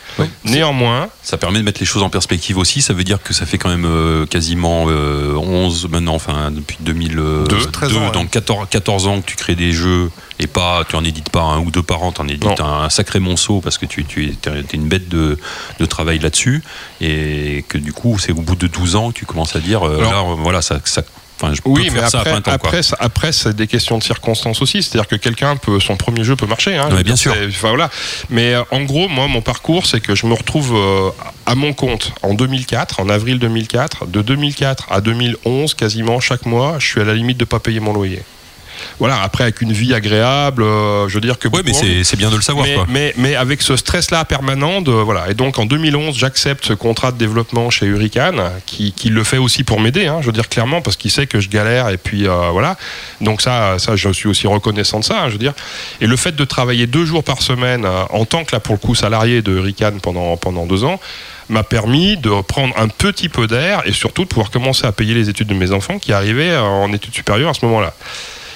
Néanmoins, 0.44 1.08
Ça 1.22 1.38
permet 1.38 1.60
de 1.60 1.64
mettre 1.64 1.78
les 1.78 1.86
choses 1.86 2.02
en 2.02 2.10
perspective 2.10 2.58
aussi. 2.58 2.82
Ça 2.82 2.94
veut 2.94 3.04
dire 3.04 3.22
que 3.22 3.32
ça 3.32 3.46
fait 3.46 3.56
quand 3.56 3.68
même 3.68 3.84
euh, 3.84 4.26
quasiment 4.26 4.86
euh, 4.88 5.34
11 5.34 5.88
maintenant, 5.88 6.14
enfin 6.14 6.50
depuis 6.50 6.78
2002, 6.80 7.44
Deux, 7.44 7.66
13 7.66 7.96
ans, 7.96 8.10
donc 8.10 8.30
14, 8.30 8.66
14 8.70 9.06
ans 9.06 9.20
que 9.20 9.26
tu 9.26 9.36
crées 9.36 9.54
des 9.54 9.70
jeux 9.72 10.10
et 10.40 10.46
pas, 10.46 10.84
tu 10.88 10.96
en 10.96 11.04
édites 11.04 11.30
pas 11.30 11.42
un 11.42 11.60
ou 11.60 11.70
deux 11.70 11.82
par 11.82 12.02
an, 12.02 12.12
tu 12.12 12.20
en 12.20 12.28
édites 12.28 12.60
un, 12.60 12.88
sacré 12.90 13.20
monceau 13.20 13.60
parce 13.60 13.78
que 13.78 13.86
tu, 13.86 14.04
tu 14.04 14.26
es, 14.26 14.60
une 14.72 14.88
bête 14.88 15.08
de, 15.08 15.38
de 15.78 15.86
travail 15.86 16.18
là-dessus. 16.18 16.62
Et 17.00 17.64
que 17.68 17.78
du 17.78 17.92
coup, 17.92 18.18
c'est 18.18 18.32
au 18.32 18.42
bout 18.42 18.56
de 18.56 18.66
12 18.66 18.96
ans 18.96 19.10
que 19.10 19.18
tu 19.18 19.26
commences 19.26 19.54
à 19.56 19.60
dire, 19.60 19.86
euh, 19.86 19.98
Alors- 20.00 20.12
là, 20.12 20.32
euh, 20.32 20.34
voilà, 20.38 20.62
ça, 20.62 20.80
ça 20.84 21.02
Enfin, 21.40 21.54
je 21.54 21.62
peux 21.62 21.70
Oui, 21.70 21.88
mais 21.92 22.00
faire 22.00 22.10
ça 22.10 22.18
à 22.20 22.36
après, 22.36 22.58
quoi. 22.58 23.32
c'est 23.32 23.54
des 23.54 23.66
questions 23.68 23.96
de 23.96 24.02
circonstances 24.02 24.60
aussi. 24.60 24.82
C'est-à-dire 24.82 25.06
que 25.06 25.16
quelqu'un 25.16 25.56
peut, 25.56 25.78
son 25.78 25.96
premier 25.96 26.24
jeu 26.24 26.34
peut 26.34 26.46
marcher. 26.46 26.76
Hein, 26.76 26.88
veux 26.88 27.02
bien 27.02 27.16
sûr. 27.16 27.34
Enfin 27.48 27.68
voilà. 27.68 27.90
Mais 28.28 28.54
euh, 28.54 28.62
en 28.72 28.82
gros, 28.82 29.08
moi, 29.08 29.28
mon 29.28 29.40
parcours, 29.40 29.86
c'est 29.86 30.00
que 30.00 30.14
je 30.14 30.26
me 30.26 30.34
retrouve 30.34 30.74
euh, 30.74 31.10
à 31.46 31.54
mon 31.54 31.72
compte 31.72 32.12
en 32.22 32.34
2004, 32.34 33.00
en 33.00 33.08
avril 33.08 33.38
2004. 33.38 34.06
De 34.06 34.22
2004 34.22 34.88
à 34.90 35.00
2011, 35.00 35.74
quasiment 35.74 36.18
chaque 36.20 36.44
mois, 36.46 36.76
je 36.78 36.86
suis 36.86 37.00
à 37.00 37.04
la 37.04 37.14
limite 37.14 37.38
de 37.38 37.44
pas 37.44 37.60
payer 37.60 37.80
mon 37.80 37.92
loyer. 37.92 38.22
Voilà. 38.98 39.20
Après, 39.22 39.44
avec 39.44 39.60
une 39.60 39.72
vie 39.72 39.94
agréable, 39.94 40.62
euh, 40.62 41.08
je 41.08 41.14
veux 41.14 41.20
dire 41.20 41.38
que. 41.38 41.48
Ouais, 41.48 41.62
mais 41.64 41.72
c'est 41.72 42.04
c'est 42.04 42.16
bien 42.16 42.30
de 42.30 42.36
le 42.36 42.42
savoir. 42.42 42.66
mais, 42.66 42.74
quoi. 42.74 42.86
mais, 42.88 43.14
mais 43.16 43.34
avec 43.36 43.62
ce 43.62 43.76
stress-là 43.76 44.24
permanent, 44.24 44.80
de, 44.80 44.92
voilà. 44.92 45.30
Et 45.30 45.34
donc 45.34 45.58
en 45.58 45.66
2011, 45.66 46.16
j'accepte 46.16 46.66
ce 46.66 46.72
contrat 46.72 47.12
de 47.12 47.18
développement 47.18 47.70
chez 47.70 47.86
Hurricane, 47.86 48.40
qui, 48.66 48.92
qui 48.92 49.10
le 49.10 49.24
fait 49.24 49.38
aussi 49.38 49.64
pour 49.64 49.80
m'aider, 49.80 50.06
hein, 50.06 50.18
je 50.20 50.26
veux 50.26 50.32
dire 50.32 50.48
clairement, 50.48 50.80
parce 50.80 50.96
qu'il 50.96 51.10
sait 51.10 51.26
que 51.26 51.40
je 51.40 51.48
galère, 51.48 51.88
et 51.88 51.98
puis 51.98 52.26
euh, 52.26 52.50
voilà. 52.52 52.76
Donc 53.20 53.40
ça, 53.42 53.78
ça, 53.78 53.96
je 53.96 54.08
suis 54.10 54.28
aussi 54.28 54.46
reconnaissant 54.46 55.00
de 55.00 55.04
ça, 55.04 55.22
hein, 55.22 55.26
je 55.26 55.32
veux 55.32 55.38
dire. 55.38 55.54
Et 56.00 56.06
le 56.06 56.16
fait 56.16 56.34
de 56.34 56.44
travailler 56.44 56.86
deux 56.86 57.04
jours 57.04 57.24
par 57.24 57.42
semaine, 57.42 57.84
euh, 57.84 58.04
en 58.10 58.24
tant 58.24 58.44
que 58.44 58.54
là, 58.54 58.60
pour 58.60 58.74
le 58.74 58.78
coup, 58.78 58.94
salarié 58.94 59.42
de 59.42 59.52
Hurricane 59.52 60.00
pendant, 60.00 60.36
pendant 60.36 60.66
deux 60.66 60.84
ans, 60.84 61.00
m'a 61.48 61.62
permis 61.62 62.16
de 62.16 62.42
prendre 62.42 62.74
un 62.76 62.88
petit 62.88 63.28
peu 63.28 63.46
d'air 63.46 63.82
et 63.86 63.92
surtout 63.92 64.24
de 64.24 64.28
pouvoir 64.28 64.50
commencer 64.50 64.86
à 64.86 64.92
payer 64.92 65.14
les 65.14 65.30
études 65.30 65.48
de 65.48 65.54
mes 65.54 65.72
enfants 65.72 65.98
qui 65.98 66.12
arrivaient 66.12 66.56
en 66.56 66.92
études 66.92 67.14
supérieures 67.14 67.50
à 67.50 67.54
ce 67.54 67.64
moment-là. 67.64 67.94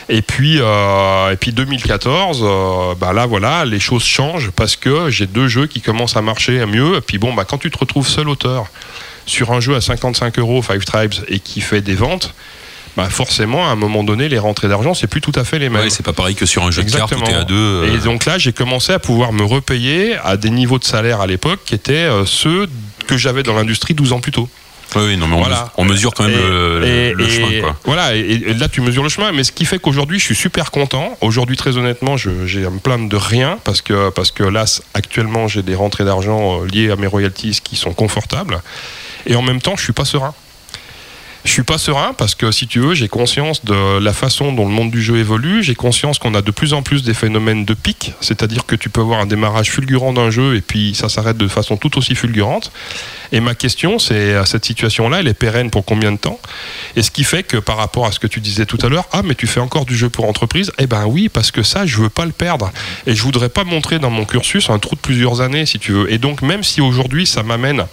Et 0.09 0.21
puis, 0.23 0.59
euh, 0.61 1.31
et 1.33 1.37
puis 1.37 1.53
2014, 1.53 2.41
euh, 2.43 2.95
bah 2.99 3.13
là 3.13 3.27
voilà, 3.27 3.65
les 3.65 3.81
choses 3.81 4.05
changent 4.05 4.51
parce 4.51 4.77
que 4.77 5.11
j'ai 5.11 5.27
deux 5.27 5.49
jeux 5.49 5.67
qui 5.67 5.81
commencent 5.81 6.17
à 6.17 6.23
marcher 6.23 6.65
mieux. 6.67 6.97
Et 6.97 7.01
puis 7.01 7.19
bon, 7.19 7.33
bah 7.35 7.45
quand 7.49 7.59
tu 7.59 7.71
te 7.71 7.79
retrouves 7.79 8.07
seul 8.09 8.29
auteur 8.29 8.67
sur 9.27 9.53
un 9.53 9.61
jeu 9.61 9.75
à 9.77 9.81
55 9.81 10.39
euros, 10.39 10.61
Five 10.63 10.85
Tribes, 10.85 11.15
et 11.29 11.39
qui 11.39 11.61
fait 11.61 11.81
des 11.81 11.95
ventes, 11.95 12.35
bah 12.97 13.09
forcément 13.09 13.67
à 13.69 13.71
un 13.71 13.77
moment 13.77 14.03
donné, 14.03 14.29
les 14.29 14.39
rentrées 14.39 14.69
d'argent, 14.69 14.93
c'est 14.95 15.07
plus 15.07 15.21
tout 15.21 15.33
à 15.37 15.45
fait 15.45 15.59
les 15.59 15.69
mêmes. 15.69 15.83
Ouais, 15.85 15.91
c'est 15.91 16.05
pas 16.05 16.13
pareil 16.13 16.35
que 16.35 16.45
sur 16.47 16.65
un 16.65 16.71
jeu 16.71 16.83
de 16.83 16.91
cartes 16.91 17.13
où 17.13 17.15
Exactement. 17.15 17.41
à 17.41 17.45
deux. 17.45 17.55
euh, 17.55 17.95
Et 17.95 17.99
donc 17.99 18.25
là, 18.27 18.39
j'ai 18.39 18.53
commencé 18.53 18.93
à 18.93 18.99
pouvoir 18.99 19.33
me 19.33 19.45
repayer 19.45 20.17
à 20.25 20.37
des 20.37 20.51
niveaux 20.51 20.79
de 20.79 20.85
salaire 20.85 21.21
à 21.21 21.27
l'époque 21.27 21.61
qui 21.65 21.75
étaient 21.75 22.09
ceux 22.27 22.69
que 23.07 23.17
j'avais 23.17 23.43
dans 23.45 23.55
l'industrie 23.55 23.95
12 23.95 24.13
ans 24.13 24.21
plus 24.21 24.33
tôt. 24.33 24.49
Ouais, 25.01 25.17
non, 25.17 25.27
mais 25.27 25.35
on, 25.37 25.39
Voilà. 25.39 25.57
mesure, 25.57 25.73
on 25.79 25.85
mesure 25.85 26.15
quand 26.15 26.25
même 26.25 26.33
Et- 26.33 26.43
le, 26.43 26.81
le- 26.81 26.87
et- 26.87 27.13
le 27.15 27.25
et- 27.27 27.31
chemin. 27.31 27.61
Quoi. 27.61 27.77
Voilà, 27.85 28.15
et, 28.15 28.39
là 28.55 28.69
tu 28.69 28.81
mesures 28.81 29.03
le 29.03 29.09
chemin, 29.09 29.33
mais 29.33 29.45
ce 29.45 29.53
qui 29.53 29.65
fait 29.65 29.79
qu'aujourd'hui 29.79 30.19
je 30.19 30.25
suis 30.25 30.35
super 30.35 30.71
content. 30.71 31.17
Aujourd'hui, 31.21 31.57
très 31.57 31.77
honnêtement, 31.77 32.17
je- 32.17 32.47
j'ai 32.47 32.65
à 32.67 32.71
me 32.71 32.79
plaindre 32.79 33.09
de 33.09 33.17
rien 33.17 33.59
parce 33.65 33.81
que, 33.83 34.11
parce 34.11 34.31
que 34.31 34.43
là, 34.43 34.65
actuellement, 34.95 35.49
j'ai 35.49 35.63
des 35.63 35.75
rentrées 35.75 36.05
d'argent 36.05 36.63
euh, 36.63 36.67
liées 36.67 36.91
à 36.91 36.97
mes 36.97 37.07
royalties 37.07 37.61
qui 37.63 37.77
sont 37.77 37.93
confortables. 37.95 38.61
Et 39.27 39.37
en 39.37 39.43
même 39.43 39.61
temps, 39.61 39.75
je 39.77 39.83
suis 39.83 39.93
pas 39.93 40.05
serein. 40.05 40.35
Je 41.45 41.51
suis 41.51 41.65
pas 41.65 41.77
serein 41.77 42.15
parce 42.17 42.37
que 42.37 42.53
si 42.53 42.69
tu 42.69 42.79
veux, 42.79 42.95
j'ai 42.95 43.09
conscience 43.09 43.65
de 43.65 43.99
la 43.99 44.13
façon 44.13 44.53
dont 44.53 44.65
le 44.65 44.73
monde 44.73 44.93
du 44.93 45.03
jeu 45.03 45.17
évolue. 45.17 45.63
J'ai 45.65 45.75
conscience 45.75 46.21
qu'on 46.21 46.35
a 46.35 46.43
de 46.43 46.51
plus 46.53 46.73
en 46.73 46.83
plus 46.83 47.03
des 47.03 47.15
phénomènes 47.15 47.65
de 47.65 47.75
pic, 47.75 48.13
c'est-à-dire 48.21 48.65
que 48.65 48.77
tu 48.77 48.91
peux 48.91 49.01
avoir 49.01 49.21
un 49.21 49.27
démarrage 49.27 49.71
fulgurant 49.71 50.13
d'un 50.13 50.31
jeu 50.31 50.55
et 50.55 50.61
puis 50.61 50.95
ça 50.95 51.09
s'arrête 51.09 51.37
de 51.37 51.49
façon 51.49 51.77
tout 51.77 51.99
aussi 51.99 52.15
fulgurante. 52.15 52.71
Et 53.33 53.41
ma 53.41 53.57
question, 53.57 53.99
c'est 53.99 54.45
cette 54.47 54.65
situation-là, 54.65 55.19
elle 55.19 55.27
est 55.27 55.35
pérenne 55.35 55.71
pour 55.71 55.85
combien 55.85 56.13
de 56.13 56.19
temps? 56.19 56.39
Et 56.95 57.03
ce 57.03 57.11
qui 57.11 57.25
fait 57.25 57.43
que 57.43 57.57
par 57.57 57.77
rapport 57.77 58.07
à 58.07 58.13
ce 58.13 58.21
que 58.21 58.29
tu 58.29 58.41
disais 58.41 58.67
tout 58.67 58.79
à 58.83 58.89
l'heure, 58.89 59.09
ah 59.13 59.23
mais 59.25 59.35
tu 59.35 59.49
fais 59.49 59.61
encore 59.61 59.85
du 59.85 59.97
jeu 59.97 60.11
pour 60.11 60.29
entreprise 60.29 60.71
Eh 60.79 60.87
ben 60.87 61.07
oui, 61.07 61.29
parce 61.29 61.51
que 61.51 61.65
ça, 61.65 61.87
je 61.87 61.97
veux 61.97 62.11
pas 62.11 62.25
le 62.25 62.33
perdre. 62.33 62.71
Et 63.07 63.17
je 63.17 63.23
voudrais 63.23 63.49
pas 63.49 63.65
montrer 63.65 63.99
dans 63.99 64.11
mon 64.11 64.27
cursus 64.27 64.71
un 64.71 64.79
trou 64.79 64.95
de 64.95 65.01
plusieurs 65.01 65.41
années, 65.41 65.67
si 65.67 65.81
tu 65.81 65.91
veux. 65.93 66.13
Et 66.13 66.19
donc 66.19 66.41
même 66.41 66.63
si 66.63 66.81
aujourd'hui 66.81 67.27
ça 67.27 67.43
m'amène 67.43 67.85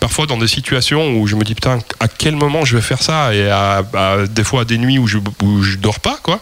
parfois 0.00 0.26
dans 0.26 0.38
des 0.38 0.48
situations 0.48 1.14
où 1.18 1.26
je 1.26 1.36
me 1.36 1.44
dis 1.44 1.54
putain 1.54 1.78
à 2.00 2.08
quel 2.08 2.34
moment 2.34 2.64
je 2.64 2.74
vais 2.76 2.82
faire 2.82 3.02
ça 3.02 3.34
et 3.34 3.48
à, 3.50 3.82
à- 3.94 4.26
des 4.26 4.44
fois 4.44 4.62
à 4.62 4.64
des 4.64 4.78
nuits 4.78 4.98
où 4.98 5.06
je, 5.06 5.18
où 5.42 5.62
je 5.62 5.76
dors 5.76 6.00
pas 6.00 6.18
quoi 6.22 6.40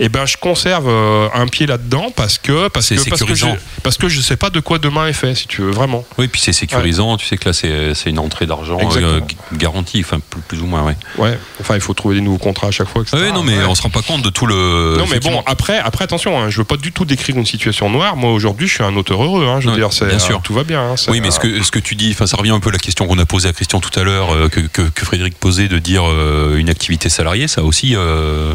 et 0.00 0.08
ben 0.08 0.26
je 0.26 0.36
conserve 0.36 0.88
euh, 0.88 1.28
un 1.34 1.46
pied 1.46 1.66
là-dedans 1.66 2.10
parce 2.16 2.38
que 2.38 2.68
parce 2.68 2.88
que 2.88 3.08
parce 3.08 3.22
que, 3.22 3.34
je, 3.34 3.46
parce 3.82 3.96
que 3.96 4.08
je 4.08 4.20
sais 4.20 4.36
pas 4.36 4.50
de 4.50 4.60
quoi 4.60 4.78
demain 4.78 5.06
est 5.06 5.12
fait 5.12 5.34
si 5.34 5.46
tu 5.46 5.62
veux 5.62 5.70
vraiment 5.70 6.04
Oui, 6.18 6.26
puis 6.28 6.40
c'est 6.40 6.52
sécurisant. 6.54 7.16
Tu 7.18 7.26
sais 7.26 7.36
que 7.36 7.48
là, 7.50 7.52
c'est 7.52 8.10
une 8.10 8.18
entrée 8.18 8.46
d'argent 8.46 8.78
euh, 8.96 9.20
garantie, 9.52 10.00
enfin 10.04 10.18
plus, 10.30 10.40
plus 10.40 10.60
ou 10.62 10.66
moins. 10.66 10.82
Ouais. 10.82 10.96
ouais 11.18 11.38
enfin 11.60 11.74
il 11.74 11.80
faut 11.80 11.92
trouver 11.94 12.14
des 12.16 12.20
nouveaux 12.22 12.38
contrats 12.38 12.68
à 12.68 12.70
chaque 12.70 12.88
fois 12.88 13.02
etc. 13.02 13.16
Ouais, 13.22 13.32
non, 13.32 13.42
mais 13.42 13.58
Ouais. 13.58 13.64
on 13.68 13.74
se 13.74 13.82
rend 13.82 13.90
pas 13.90 14.02
compte 14.02 14.22
de 14.22 14.30
tout 14.30 14.46
le. 14.46 14.96
non 14.98 15.04
mais 15.10 15.20
bon 15.20 15.42
après 15.46 15.78
après 15.78 16.04
attention 16.04 16.40
hein, 16.40 16.48
je 16.48 16.56
veux 16.58 16.64
pas 16.64 16.76
du 16.78 16.92
tout 16.92 17.04
décrire 17.04 17.36
une 17.36 17.44
situation 17.46 17.90
noire 17.90 18.16
moi 18.16 18.32
aujourd'hui 18.32 18.66
je 18.68 18.74
suis 18.74 18.84
un 18.84 18.96
auteur 18.96 19.22
heureux 19.22 19.46
hein, 19.46 19.60
je 19.60 19.66
veux 19.66 19.72
Ouais, 19.74 19.78
dire 19.80 19.92
c'est 19.92 20.04
euh, 20.04 20.38
tout 20.42 20.54
va 20.54 20.64
bien 20.64 20.80
hein, 20.80 20.94
Oui, 21.08 21.20
mais 21.20 21.30
ce 21.30 21.38
que, 21.38 21.62
ce 21.62 21.70
que 21.70 21.78
tu 21.78 21.94
dis, 21.94 22.10
enfin, 22.12 22.26
ça 22.26 22.36
revient 22.38 22.50
un 22.50 22.60
peu 22.60 22.70
à 22.70 22.72
la 22.72 22.78
question 22.80 23.06
qu'on 23.06 23.18
a 23.18 23.26
posée 23.26 23.48
à 23.48 23.52
Christian 23.52 23.80
tout 23.80 23.98
à 23.98 24.02
l'heure, 24.02 24.34
euh, 24.34 24.48
que, 24.48 24.60
que, 24.60 25.04
Frédéric 25.04 25.38
posait, 25.38 25.68
de 25.68 25.78
dire 25.78 26.04
euh, 26.06 26.56
une 26.56 26.68
activité 26.68 27.08
salariée, 27.08 27.48
ça 27.48 27.62
aussi, 27.62 27.94
euh, 27.94 28.54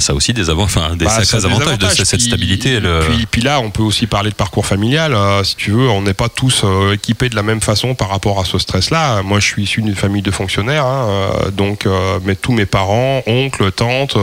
ça 0.00 0.12
a 0.12 0.16
aussi 0.16 0.32
des, 0.34 0.50
avant, 0.50 0.64
enfin, 0.64 0.96
des 0.96 1.04
Bah, 1.06 1.24
sacrés 1.24 1.46
avantages, 1.46 1.78
de 1.78 2.04
cette, 2.04 2.18
Puis- 2.18 2.28
stabilité. 2.28 2.78
euh, 2.82 3.02
Puis, 3.08 3.26
puis 3.26 3.40
là, 3.42 3.60
on 3.60 3.70
peut 3.70 3.82
aussi 3.82 4.06
parler 4.06 4.30
de 4.30 4.34
parcours 4.34 4.66
familial. 4.66 5.14
euh, 5.14 5.42
si 5.44 5.56
tu 5.56 5.70
veux, 5.70 5.88
on 5.88 6.02
n'est 6.02 6.14
pas 6.14 6.28
tous 6.28 6.62
euh, 6.64 6.92
équipés 6.92 7.28
de 7.28 7.36
la 7.36 7.42
même 7.42 7.60
façon 7.60 7.94
par 7.94 8.10
rapport 8.10 8.38
à 8.40 8.44
ce 8.44 8.58
stress-là. 8.58 9.22
Moi, 9.22 9.40
je 9.40 9.46
suis 9.46 9.62
issu 9.62 9.80
d'une 9.82 9.94
famille 9.94 10.22
de 10.22 10.30
fonctionnaires, 10.30 10.84
hein, 10.84 11.08
euh, 11.08 11.50
donc 11.50 11.86
mais 12.24 12.36
tous 12.36 12.52
mes 12.52 12.66
parents, 12.66 13.22
oncles, 13.26 13.72
tantes, 13.72 14.16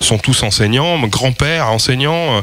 sont 0.00 0.18
tous 0.18 0.42
enseignants. 0.42 0.96
Mon 0.96 1.06
grand-père 1.08 1.68
enseignant. 1.68 2.42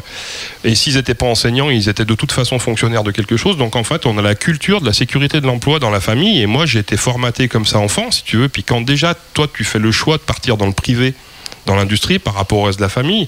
et 0.63 0.75
s'ils 0.75 0.95
n'étaient 0.95 1.13
pas 1.15 1.25
enseignants, 1.25 1.69
ils 1.69 1.89
étaient 1.89 2.05
de 2.05 2.15
toute 2.15 2.31
façon 2.31 2.59
fonctionnaires 2.59 3.03
de 3.03 3.11
quelque 3.11 3.37
chose. 3.37 3.57
Donc 3.57 3.75
en 3.75 3.83
fait, 3.83 4.05
on 4.05 4.17
a 4.17 4.21
la 4.21 4.35
culture 4.35 4.81
de 4.81 4.85
la 4.85 4.93
sécurité 4.93 5.41
de 5.41 5.47
l'emploi 5.47 5.79
dans 5.79 5.89
la 5.89 5.99
famille. 5.99 6.41
Et 6.41 6.45
moi, 6.45 6.65
j'ai 6.65 6.79
été 6.79 6.97
formaté 6.97 7.47
comme 7.47 7.65
ça 7.65 7.79
enfant, 7.79 8.11
si 8.11 8.23
tu 8.23 8.37
veux. 8.37 8.49
Puis 8.49 8.63
quand 8.63 8.81
déjà, 8.81 9.13
toi, 9.33 9.47
tu 9.53 9.63
fais 9.63 9.79
le 9.79 9.91
choix 9.91 10.17
de 10.17 10.21
partir 10.23 10.57
dans 10.57 10.65
le 10.65 10.71
privé, 10.73 11.13
dans 11.67 11.75
l'industrie, 11.75 12.17
par 12.17 12.33
rapport 12.33 12.57
au 12.59 12.63
reste 12.63 12.79
de 12.79 12.83
la 12.83 12.89
famille. 12.89 13.27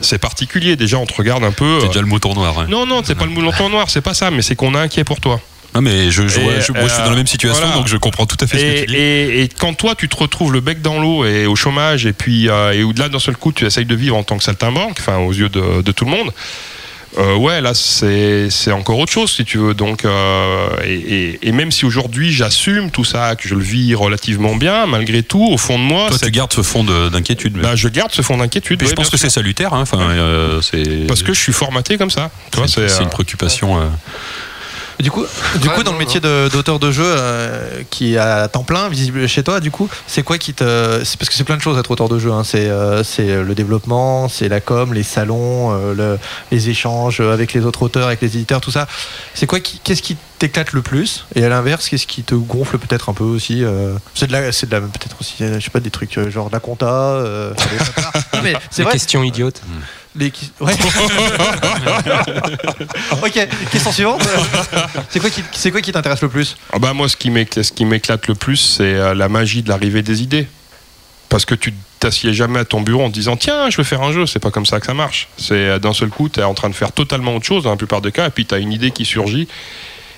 C'est 0.00 0.18
particulier, 0.18 0.74
déjà 0.76 0.96
on 0.98 1.06
te 1.06 1.14
regarde 1.14 1.44
un 1.44 1.52
peu. 1.52 1.78
c'est 1.80 1.84
euh, 1.84 1.88
déjà 1.88 2.00
le 2.00 2.06
mouton 2.06 2.32
noir. 2.34 2.58
hein. 2.58 2.66
non, 2.68 2.86
non, 2.86 3.02
c'est 3.04 3.14
pas 3.14 3.24
le 3.26 3.30
moulin 3.30 3.52
noir, 3.68 3.90
c'est 3.90 4.00
pas 4.00 4.14
ça, 4.14 4.30
mais 4.30 4.42
c'est 4.42 4.56
qu'on 4.56 4.74
est 4.74 4.78
inquiet 4.78 5.04
pour 5.04 5.20
toi. 5.20 5.40
Ah, 5.74 5.80
mais 5.80 6.10
je, 6.10 6.26
je, 6.28 6.40
Et, 6.40 6.44
ouais, 6.44 6.60
je- 6.60 6.72
moi, 6.72 6.82
je 6.82 6.88
suis 6.92 7.02
dans 7.02 7.10
la 7.10 7.16
même 7.16 7.26
situation, 7.26 7.62
voilà. 7.62 7.76
donc 7.78 7.86
je 7.88 7.96
comprends 7.96 8.26
tout 8.26 8.36
à 8.40 8.46
fait 8.46 8.58
ce 8.58 8.62
que 8.62 8.68
Et, 8.68 8.80
tu 8.80 8.86
dis. 8.88 8.96
et- 8.96 9.42
et 9.44 9.48
quand 9.48 9.72
toi, 9.74 9.94
tu 9.94 10.08
te 10.08 10.16
retrouves 10.16 10.52
le 10.52 10.60
bec 10.60 10.82
dans 10.82 10.98
l'eau 11.00 11.24
et 11.24 11.46
au 11.46 11.56
chômage, 11.56 12.04
et 12.04 12.12
puis 12.12 12.48
euh, 12.50 12.72
et 12.72 12.82
au-delà 12.82 13.08
d'un 13.08 13.18
seul 13.20 13.36
coup, 13.36 13.52
tu 13.52 13.64
essayes 13.64 13.86
de 13.86 13.94
vivre 13.94 14.16
en 14.16 14.22
tant 14.22 14.36
que 14.36 14.44
saltimbanque, 14.44 14.96
enfin 14.98 15.18
aux 15.18 15.32
yeux 15.32 15.48
de, 15.48 15.80
de 15.82 15.92
tout 15.92 16.04
le 16.04 16.10
monde. 16.10 16.30
Euh, 17.18 17.36
ouais, 17.36 17.60
là, 17.60 17.74
c'est 17.74 18.48
c'est 18.50 18.72
encore 18.72 18.98
autre 18.98 19.12
chose, 19.12 19.30
si 19.30 19.44
tu 19.44 19.58
veux. 19.58 19.74
Donc, 19.74 20.04
euh, 20.04 20.68
et, 20.84 20.94
et- 20.94 21.48
et 21.48 21.52
même 21.52 21.70
si 21.70 21.84
aujourd'hui 21.84 22.32
j'assume 22.32 22.90
tout 22.90 23.04
ça, 23.04 23.36
que 23.36 23.46
je 23.48 23.54
le 23.54 23.60
vis 23.62 23.94
relativement 23.94 24.56
bien, 24.56 24.86
malgré 24.86 25.22
tout, 25.22 25.44
au 25.44 25.58
fond 25.58 25.78
de 25.78 25.84
moi, 25.84 26.08
Toi, 26.08 26.18
tu 26.22 26.30
gardes 26.30 26.52
ce 26.52 26.62
fond 26.62 26.84
de- 26.84 27.08
d'inquiétude. 27.10 27.52
bah, 27.58 27.76
je 27.76 27.88
garde 27.88 28.12
ce 28.12 28.22
fond 28.22 28.38
d'inquiétude. 28.38 28.78
mais 28.80 28.86
je 28.86 28.90
ouais, 28.90 28.94
pense 28.96 29.10
que 29.10 29.16
c'est 29.16 29.30
salutaire. 29.30 29.74
Hein, 29.74 29.84
euh, 29.94 30.60
parce 31.06 31.22
que 31.22 31.34
je 31.34 31.40
suis 31.40 31.52
formaté 31.52 31.98
comme 31.98 32.10
ça. 32.10 32.30
C'est 32.66 33.02
une 33.02 33.08
préoccupation. 33.10 33.78
Euh, 34.98 35.02
Du 35.02 35.10
coup, 35.10 35.24
du 35.60 35.68
coup, 35.68 35.82
dans 35.82 35.92
le 35.92 35.98
métier 35.98 36.20
d'auteur 36.20 36.78
de 36.78 36.90
jeu 36.90 37.04
euh, 37.06 37.82
qui 37.90 38.14
est 38.14 38.18
à 38.18 38.48
temps 38.48 38.62
plein, 38.64 38.88
visible 38.88 39.26
chez 39.28 39.42
toi, 39.42 39.60
du 39.60 39.70
coup, 39.70 39.88
c'est 40.06 40.22
quoi 40.22 40.38
qui 40.38 40.54
te. 40.54 41.00
c'est 41.04 41.18
parce 41.18 41.28
que 41.28 41.34
c'est 41.34 41.44
plein 41.44 41.56
de 41.56 41.62
choses 41.62 41.78
être 41.78 41.90
auteur 41.90 42.08
de 42.08 42.18
jeu. 42.18 42.30
hein. 42.32 42.42
C'est 42.44 42.68
euh, 42.68 43.02
c'est 43.04 43.42
le 43.42 43.54
développement, 43.54 44.28
c'est 44.28 44.48
la 44.48 44.60
com, 44.60 44.92
les 44.94 45.02
salons, 45.02 45.72
euh, 45.72 45.94
le- 45.94 46.18
les 46.50 46.68
échanges 46.70 47.20
avec 47.20 47.52
les 47.52 47.64
autres 47.64 47.82
auteurs, 47.82 48.06
avec 48.06 48.20
les 48.20 48.36
éditeurs, 48.36 48.60
tout 48.60 48.70
ça. 48.70 48.86
C'est 49.34 49.46
quoi 49.46 49.60
qui, 49.60 49.80
Qu'est-ce 49.82 50.02
qui 50.02 50.16
t'éclate 50.38 50.72
le 50.72 50.82
plus? 50.82 51.24
Et 51.34 51.44
à 51.44 51.48
l'inverse, 51.48 51.88
qu'est-ce 51.88 52.06
qui 52.06 52.22
te 52.22 52.34
gonfle 52.34 52.78
peut-être 52.78 53.08
un 53.08 53.14
peu 53.14 53.24
aussi 53.24 53.62
euh, 53.64 53.94
C'est 54.14 54.26
de 54.26 54.32
la, 54.32 54.52
c'est 54.52 54.66
de 54.66 54.72
la 54.72 54.80
peut-être 54.80 55.16
aussi, 55.20 55.34
euh, 55.42 55.58
je 55.58 55.64
sais 55.64 55.70
pas, 55.70 55.80
des 55.80 55.90
trucs 55.90 56.16
euh, 56.18 56.30
genre 56.30 56.48
de 56.48 56.52
la 56.54 56.60
compta. 56.60 56.86
euh, 56.86 57.52
c'est 58.70 58.84
Des 58.84 58.90
questions 58.90 59.22
idiotes. 59.22 59.62
Les 60.14 60.30
qui- 60.30 60.52
ouais. 60.60 60.74
ok, 63.22 63.48
question 63.70 63.92
suivante. 63.92 64.22
C'est 65.08 65.20
quoi 65.20 65.30
qui, 65.30 65.42
c'est 65.52 65.70
quoi 65.70 65.80
qui 65.80 65.92
t'intéresse 65.92 66.22
le 66.22 66.28
plus? 66.28 66.56
Ah 66.72 66.78
bah 66.78 66.92
moi, 66.92 67.08
ce 67.08 67.16
qui 67.16 67.30
m'éclate, 67.30 67.64
ce 67.64 67.72
qui 67.72 67.84
m'éclate 67.84 68.26
le 68.26 68.34
plus, 68.34 68.56
c'est 68.56 68.82
euh, 68.84 69.14
la 69.14 69.28
magie 69.28 69.62
de 69.62 69.68
l'arrivée 69.68 70.02
des 70.02 70.22
idées. 70.22 70.46
Parce 71.28 71.46
que 71.46 71.54
tu 71.54 71.72
t'assieds 71.98 72.34
jamais 72.34 72.58
à 72.58 72.64
ton 72.66 72.82
bureau 72.82 73.04
en 73.04 73.08
te 73.08 73.14
disant 73.14 73.36
tiens, 73.36 73.70
je 73.70 73.78
vais 73.78 73.84
faire 73.84 74.02
un 74.02 74.12
jeu. 74.12 74.26
C'est 74.26 74.38
pas 74.38 74.50
comme 74.50 74.66
ça 74.66 74.80
que 74.80 74.86
ça 74.86 74.94
marche. 74.94 75.28
C'est 75.38 75.54
euh, 75.54 75.78
d'un 75.78 75.94
seul 75.94 76.10
coup, 76.10 76.28
tu 76.28 76.40
es 76.40 76.42
en 76.42 76.54
train 76.54 76.68
de 76.68 76.74
faire 76.74 76.92
totalement 76.92 77.34
autre 77.34 77.46
chose 77.46 77.64
dans 77.64 77.70
la 77.70 77.76
plupart 77.76 78.02
des 78.02 78.12
cas, 78.12 78.26
et 78.26 78.30
puis 78.30 78.44
tu 78.44 78.54
as 78.54 78.58
une 78.58 78.72
idée 78.72 78.90
qui 78.90 79.04
surgit 79.06 79.48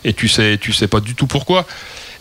et 0.06 0.12
tu 0.12 0.28
sais, 0.28 0.58
tu 0.60 0.72
sais 0.72 0.88
pas 0.88 1.00
du 1.00 1.14
tout 1.14 1.26
pourquoi. 1.26 1.66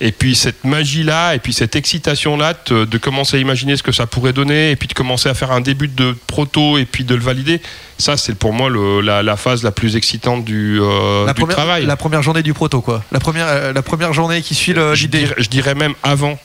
Et 0.06 0.12
puis 0.12 0.36
cette 0.36 0.66
magie-là, 0.66 1.34
et 1.34 1.40
puis 1.40 1.54
cette 1.54 1.78
excitation-là, 1.78 2.54
de 2.70 2.98
commencer 2.98 3.38
à 3.38 3.40
imaginer 3.40 3.78
ce 3.78 3.84
que 3.84 3.94
ça 3.94 4.06
pourrait 4.06 4.34
donner, 4.34 4.72
et 4.72 4.76
puis 4.76 4.90
de 4.90 4.94
commencer 4.94 5.30
à 5.30 5.34
faire 5.34 5.52
un 5.54 5.62
début 5.62 5.88
de 5.88 6.14
proto, 6.28 6.78
et 6.78 6.84
puis 6.86 7.06
de 7.06 7.16
le 7.16 7.22
valider, 7.22 7.62
ça 7.98 8.18
c'est 8.18 8.36
pour 8.36 8.52
moi 8.52 8.70
le- 8.70 9.00
la, 9.00 9.24
la 9.24 9.38
phase 9.38 9.64
la 9.64 9.72
plus 9.72 9.96
excitante 9.96 10.44
du, 10.44 10.78
euh, 10.82 11.26
la, 11.26 11.32
du 11.34 11.40
première, 11.40 11.56
travail. 11.56 11.86
la 11.86 11.96
première 11.96 12.22
journée 12.22 12.44
du 12.44 12.54
proto, 12.54 12.82
quoi. 12.82 13.02
La 13.14 13.22
première, 13.22 13.48
euh, 13.48 13.72
la 13.72 13.82
première 13.82 14.12
journée 14.12 14.42
qui 14.42 14.56
suit 14.56 14.74
je, 14.76 14.94
l'idée. 14.94 15.20
dirais, 15.20 15.36
je 15.38 15.48
dirais 15.48 15.74
même 15.76 15.94
avant. 16.04 16.38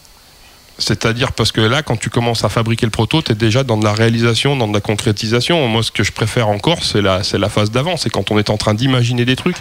C'est-à-dire 0.80 1.32
parce 1.32 1.50
que 1.50 1.60
là, 1.60 1.82
quand 1.82 1.96
tu 1.96 2.08
commences 2.08 2.44
à 2.44 2.48
fabriquer 2.48 2.86
le 2.86 2.90
proto, 2.92 3.20
tu 3.20 3.32
es 3.32 3.34
déjà 3.34 3.64
dans 3.64 3.76
de 3.76 3.82
la 3.84 3.92
réalisation, 3.92 4.54
dans 4.54 4.68
de 4.68 4.72
la 4.74 4.80
concrétisation. 4.80 5.66
Moi, 5.66 5.82
ce 5.82 5.90
que 5.90 6.04
je 6.04 6.12
préfère 6.12 6.46
encore, 6.48 6.84
c'est 6.84 7.02
la, 7.02 7.24
c'est 7.24 7.38
la 7.38 7.48
phase 7.48 7.72
d'avant. 7.72 7.96
C'est 7.96 8.10
quand 8.10 8.30
on 8.30 8.38
est 8.38 8.48
en 8.50 8.56
train 8.56 8.74
d'imaginer 8.74 9.24
des 9.24 9.34
trucs, 9.34 9.56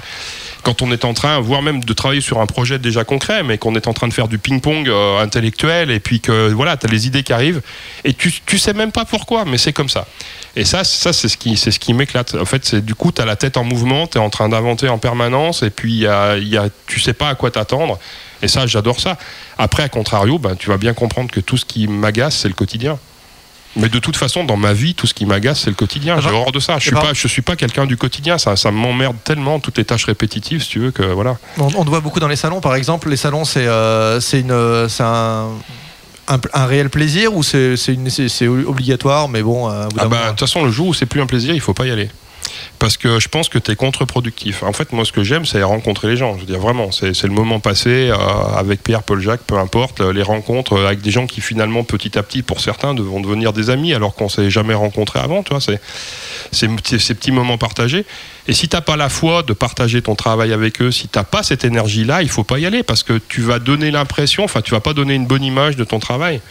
quand 0.63 0.81
on 0.81 0.91
est 0.91 1.05
en 1.05 1.13
train, 1.13 1.39
voire 1.39 1.61
même 1.61 1.84
de 1.84 1.93
travailler 1.93 2.21
sur 2.21 2.39
un 2.39 2.45
projet 2.45 2.79
déjà 2.79 3.03
concret, 3.03 3.43
mais 3.43 3.57
qu'on 3.57 3.75
est 3.75 3.88
en 3.88 3.93
train 3.93 4.07
de 4.07 4.13
faire 4.13 4.27
du 4.27 4.38
ping-pong 4.38 4.88
euh, 4.89 5.19
intellectuel, 5.21 5.91
et 5.91 5.99
puis 5.99 6.19
que 6.19 6.49
voilà, 6.51 6.77
tu 6.77 6.88
as 6.88 6.89
les 6.89 7.07
idées 7.07 7.23
qui 7.23 7.34
arrivent, 7.34 7.61
et 8.03 8.13
tu, 8.13 8.31
sais 8.57 8.73
même 8.73 8.91
pas 8.91 9.05
pourquoi, 9.05 9.45
mais 9.45 9.57
c'est 9.57 9.73
comme 9.73 9.89
ça. 9.89 10.07
Et 10.55 10.65
ça, 10.65 10.84
ça 10.84 11.13
c'est 11.13 11.29
ce 11.29 11.38
qui, 11.38 11.55
ce 11.57 11.69
qui 11.69 11.93
m'éclate. 11.93 12.35
En 12.35 12.45
fait, 12.45 12.65
c'est 12.65 12.84
du 12.84 12.95
coup, 12.95 13.11
tu 13.11 13.21
as 13.21 13.25
la 13.25 13.35
tête 13.35 13.57
en 13.57 13.63
mouvement, 13.63 14.07
tu 14.07 14.17
es 14.17 14.21
en 14.21 14.29
train 14.29 14.49
d'inventer 14.49 14.89
en 14.89 14.97
permanence, 14.97 15.63
et 15.63 15.69
puis 15.69 15.93
y 15.99 16.07
a, 16.07 16.38
y 16.38 16.57
a- 16.57 16.69
tu 16.88 16.99
sais 16.99 17.13
pas 17.13 17.29
à 17.29 17.35
quoi 17.35 17.51
t'attendre. 17.51 17.99
Et 18.41 18.47
ça, 18.47 18.67
j'adore 18.67 18.99
ça. 18.99 19.17
Après, 19.57 19.84
à 19.84 19.89
contrario, 19.89 20.38
ben, 20.38 20.55
tu 20.55 20.69
vas 20.69 20.77
bien 20.77 20.93
comprendre 20.93 21.31
que 21.31 21.39
tout 21.39 21.57
ce 21.57 21.65
qui 21.65 21.88
m'agace, 21.88 22.38
c'est 22.38 22.47
le 22.47 22.53
quotidien. 22.53 22.99
Mais 23.76 23.89
de 23.89 23.99
toute 23.99 24.18
façon, 24.18 24.44
dans 24.44 24.57
ma 24.57 24.73
vie, 24.73 24.95
tout 24.95 25.06
ce 25.06 25.14
qui 25.14 25.26
m'agace, 25.26 25.61
c'est 25.61 25.69
le 25.69 25.76
quotidien. 25.76 26.19
J'ai 26.19 26.30
horreur 26.30 26.52
de 26.52 26.60
ça. 26.60 26.77
Je 26.80 26.84
suis 26.85 26.91
bah- 26.91 27.02
pas, 27.02 27.14
je 27.14 27.27
suis 27.27 27.41
pas 27.44 27.56
quelqu'un 27.56 27.85
du 27.85 27.95
quotidien. 27.98 28.38
Ça, 28.39 28.56
ça 28.56 28.72
m'emmerde 28.72 29.18
tellement 29.23 29.60
toutes 29.60 29.77
les 29.77 29.85
tâches 29.85 30.06
répétitives, 30.06 30.64
si 30.64 30.69
tu 30.69 30.80
veux 30.80 30.91
que 30.91 31.03
voilà. 31.03 31.38
On, 31.60 31.65
on 31.76 31.84
te 31.85 31.89
voit 31.89 31.99
beaucoup 31.99 32.19
dans 32.19 32.27
les 32.27 32.35
salons, 32.35 32.60
par 32.61 32.73
exemple. 32.76 33.10
Les 33.10 33.18
salons, 33.18 33.45
c'est 33.45 33.68
euh, 33.68 34.19
c'est 34.19 34.39
une, 34.39 34.52
euh, 34.52 34.88
c'est 34.89 35.03
un, 35.03 35.49
un, 36.27 36.39
un 36.53 36.65
réel 36.65 36.89
plaisir 36.89 37.35
ou 37.35 37.44
c'est 37.44 37.76
obligatoire, 38.48 39.30
mais 39.30 39.44
bon. 39.44 39.69
euh, 39.69 39.88
Ah 39.99 40.07
bah, 40.07 40.23
de 40.26 40.30
toute 40.31 40.39
façon, 40.39 40.64
le 40.65 40.72
jour 40.72 40.88
où 40.88 40.94
c'est 40.95 41.06
plus 41.06 41.22
un 41.22 41.27
plaisir, 41.27 41.53
il 41.53 41.61
faut 41.61 41.73
pas 41.76 41.85
y 41.85 41.91
aller. 41.91 42.10
Parce 42.80 42.97
que 42.97 43.19
je 43.19 43.27
pense 43.27 43.49
que 43.49 43.57
tu 43.57 43.72
es 43.72 43.76
contre-productif. 43.76 44.64
En 44.64 44.73
fait, 44.73 44.91
moi, 44.93 45.03
ce 45.03 45.11
que 45.11 45.23
j'aime, 45.23 45.45
c'est 45.45 45.64
rencontrer 45.64 46.09
les 46.09 46.18
gens. 46.18 46.35
Je 46.35 46.41
veux 46.41 46.45
dire, 46.45 46.59
vraiment, 46.59 46.91
c'est 46.91 47.23
le 47.23 47.30
moment 47.30 47.59
passé 47.59 48.09
euh, 48.09 48.15
avec 48.55 48.84
Pierre, 48.84 49.03
Paul, 49.03 49.19
Jacques, 49.19 49.41
peu 49.41 49.57
importe, 49.57 49.99
les 50.01 50.22
rencontres 50.22 50.73
euh, 50.73 50.88
avec 50.88 51.01
des 51.01 51.11
gens 51.11 51.26
qui, 51.26 51.41
finalement, 51.41 51.84
petit 51.84 52.18
à 52.18 52.23
petit, 52.23 52.43
pour 52.43 52.59
certains, 52.59 52.93
vont 52.93 53.19
devenir 53.19 53.51
des 53.53 53.69
amis 53.69 53.93
alors 53.93 54.14
qu'on 54.14 54.30
s'est 54.30 54.49
jamais 54.49 54.76
rencontrés 54.76 55.19
avant. 55.19 55.43
Tu 55.43 55.53
c'est 55.59 55.80
ces 56.51 57.15
petits 57.15 57.31
moments 57.31 57.57
partagés. 57.57 58.05
Et 58.47 58.53
si 58.53 58.69
t'as 58.69 58.81
pas 58.81 58.95
la 58.95 59.09
foi 59.09 59.43
de 59.43 59.53
partager 59.53 60.01
ton 60.01 60.15
travail 60.15 60.53
avec 60.53 60.81
eux, 60.81 60.91
si 60.91 61.07
t'as 61.07 61.23
pas 61.23 61.43
cette 61.43 61.65
énergie-là, 61.65 62.22
il 62.22 62.30
faut 62.30 62.43
pas 62.43 62.59
y 62.59 62.65
aller 62.65 62.84
parce 62.84 63.03
que 63.03 63.19
tu 63.27 63.41
vas 63.41 63.59
donner 63.59 63.91
l'impression, 63.91 64.43
enfin, 64.43 64.61
tu 64.61 64.72
vas 64.72 64.80
pas 64.80 64.93
donner 64.93 65.15
une 65.15 65.26
bonne 65.26 65.43
image 65.43 65.76
de 65.76 65.84
ton 65.84 65.99
travail. 65.99 66.41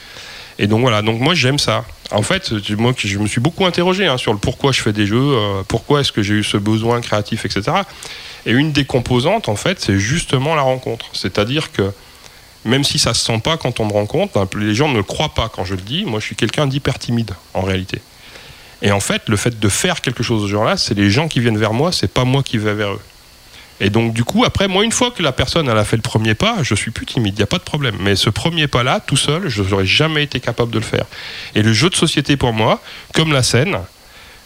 Et 0.58 0.66
donc 0.66 0.80
voilà, 0.80 1.02
donc 1.02 1.20
moi 1.20 1.34
j'aime 1.34 1.58
ça. 1.58 1.84
En 2.12 2.22
fait, 2.22 2.52
moi 2.70 2.94
je 2.96 3.18
me 3.18 3.26
suis 3.26 3.40
beaucoup 3.40 3.66
interrogé 3.66 4.06
hein, 4.06 4.16
sur 4.16 4.32
le 4.32 4.38
pourquoi 4.38 4.72
je 4.72 4.80
fais 4.80 4.92
des 4.92 5.06
jeux, 5.06 5.18
euh, 5.20 5.62
pourquoi 5.66 6.00
est-ce 6.00 6.12
que 6.12 6.22
j'ai 6.22 6.34
eu 6.34 6.44
ce 6.44 6.56
besoin 6.56 7.00
créatif, 7.00 7.44
etc. 7.44 7.78
Et 8.46 8.52
une 8.52 8.72
des 8.72 8.84
composantes, 8.84 9.48
en 9.48 9.56
fait, 9.56 9.80
c'est 9.80 9.98
justement 9.98 10.54
la 10.54 10.62
rencontre. 10.62 11.06
C'est-à-dire 11.12 11.72
que 11.72 11.92
même 12.64 12.84
si 12.84 12.98
ça 12.98 13.12
se 13.14 13.24
sent 13.24 13.40
pas 13.40 13.56
quand 13.56 13.80
on 13.80 13.86
me 13.86 13.92
rencontre, 13.92 14.38
hein, 14.38 14.48
les 14.56 14.74
gens 14.74 14.88
ne 14.88 14.96
le 14.96 15.02
croient 15.02 15.34
pas 15.34 15.48
quand 15.48 15.64
je 15.64 15.74
le 15.74 15.82
dis. 15.82 16.04
Moi, 16.04 16.20
je 16.20 16.26
suis 16.26 16.36
quelqu'un 16.36 16.66
d'hyper 16.66 16.98
timide 16.98 17.32
en 17.54 17.62
réalité. 17.62 18.00
Et 18.82 18.92
en 18.92 19.00
fait, 19.00 19.22
le 19.28 19.36
fait 19.36 19.58
de 19.58 19.68
faire 19.68 20.00
quelque 20.00 20.22
chose 20.22 20.42
ce 20.42 20.48
genre-là, 20.48 20.76
c'est 20.76 20.94
les 20.94 21.10
gens 21.10 21.28
qui 21.28 21.40
viennent 21.40 21.58
vers 21.58 21.72
moi, 21.72 21.92
c'est 21.92 22.12
pas 22.12 22.24
moi 22.24 22.42
qui 22.42 22.58
vais 22.58 22.74
vers 22.74 22.92
eux. 22.92 23.00
Et 23.80 23.90
donc, 23.90 24.14
du 24.14 24.24
coup, 24.24 24.44
après, 24.44 24.68
moi, 24.68 24.84
une 24.84 24.92
fois 24.92 25.10
que 25.10 25.22
la 25.22 25.32
personne 25.32 25.68
elle 25.68 25.76
a 25.76 25.84
fait 25.84 25.96
le 25.96 26.02
premier 26.02 26.34
pas, 26.34 26.56
je 26.62 26.74
suis 26.74 26.90
plus 26.90 27.06
timide, 27.06 27.34
il 27.34 27.38
n'y 27.38 27.42
a 27.42 27.46
pas 27.46 27.58
de 27.58 27.62
problème. 27.62 27.96
Mais 28.00 28.16
ce 28.16 28.30
premier 28.30 28.68
pas-là, 28.68 29.00
tout 29.00 29.16
seul, 29.16 29.48
je 29.48 29.62
n'aurais 29.62 29.86
jamais 29.86 30.22
été 30.22 30.40
capable 30.40 30.70
de 30.70 30.78
le 30.78 30.84
faire. 30.84 31.04
Et 31.54 31.62
le 31.62 31.72
jeu 31.72 31.90
de 31.90 31.94
société 31.94 32.36
pour 32.36 32.52
moi, 32.52 32.80
comme 33.12 33.32
la 33.32 33.42
scène, 33.42 33.78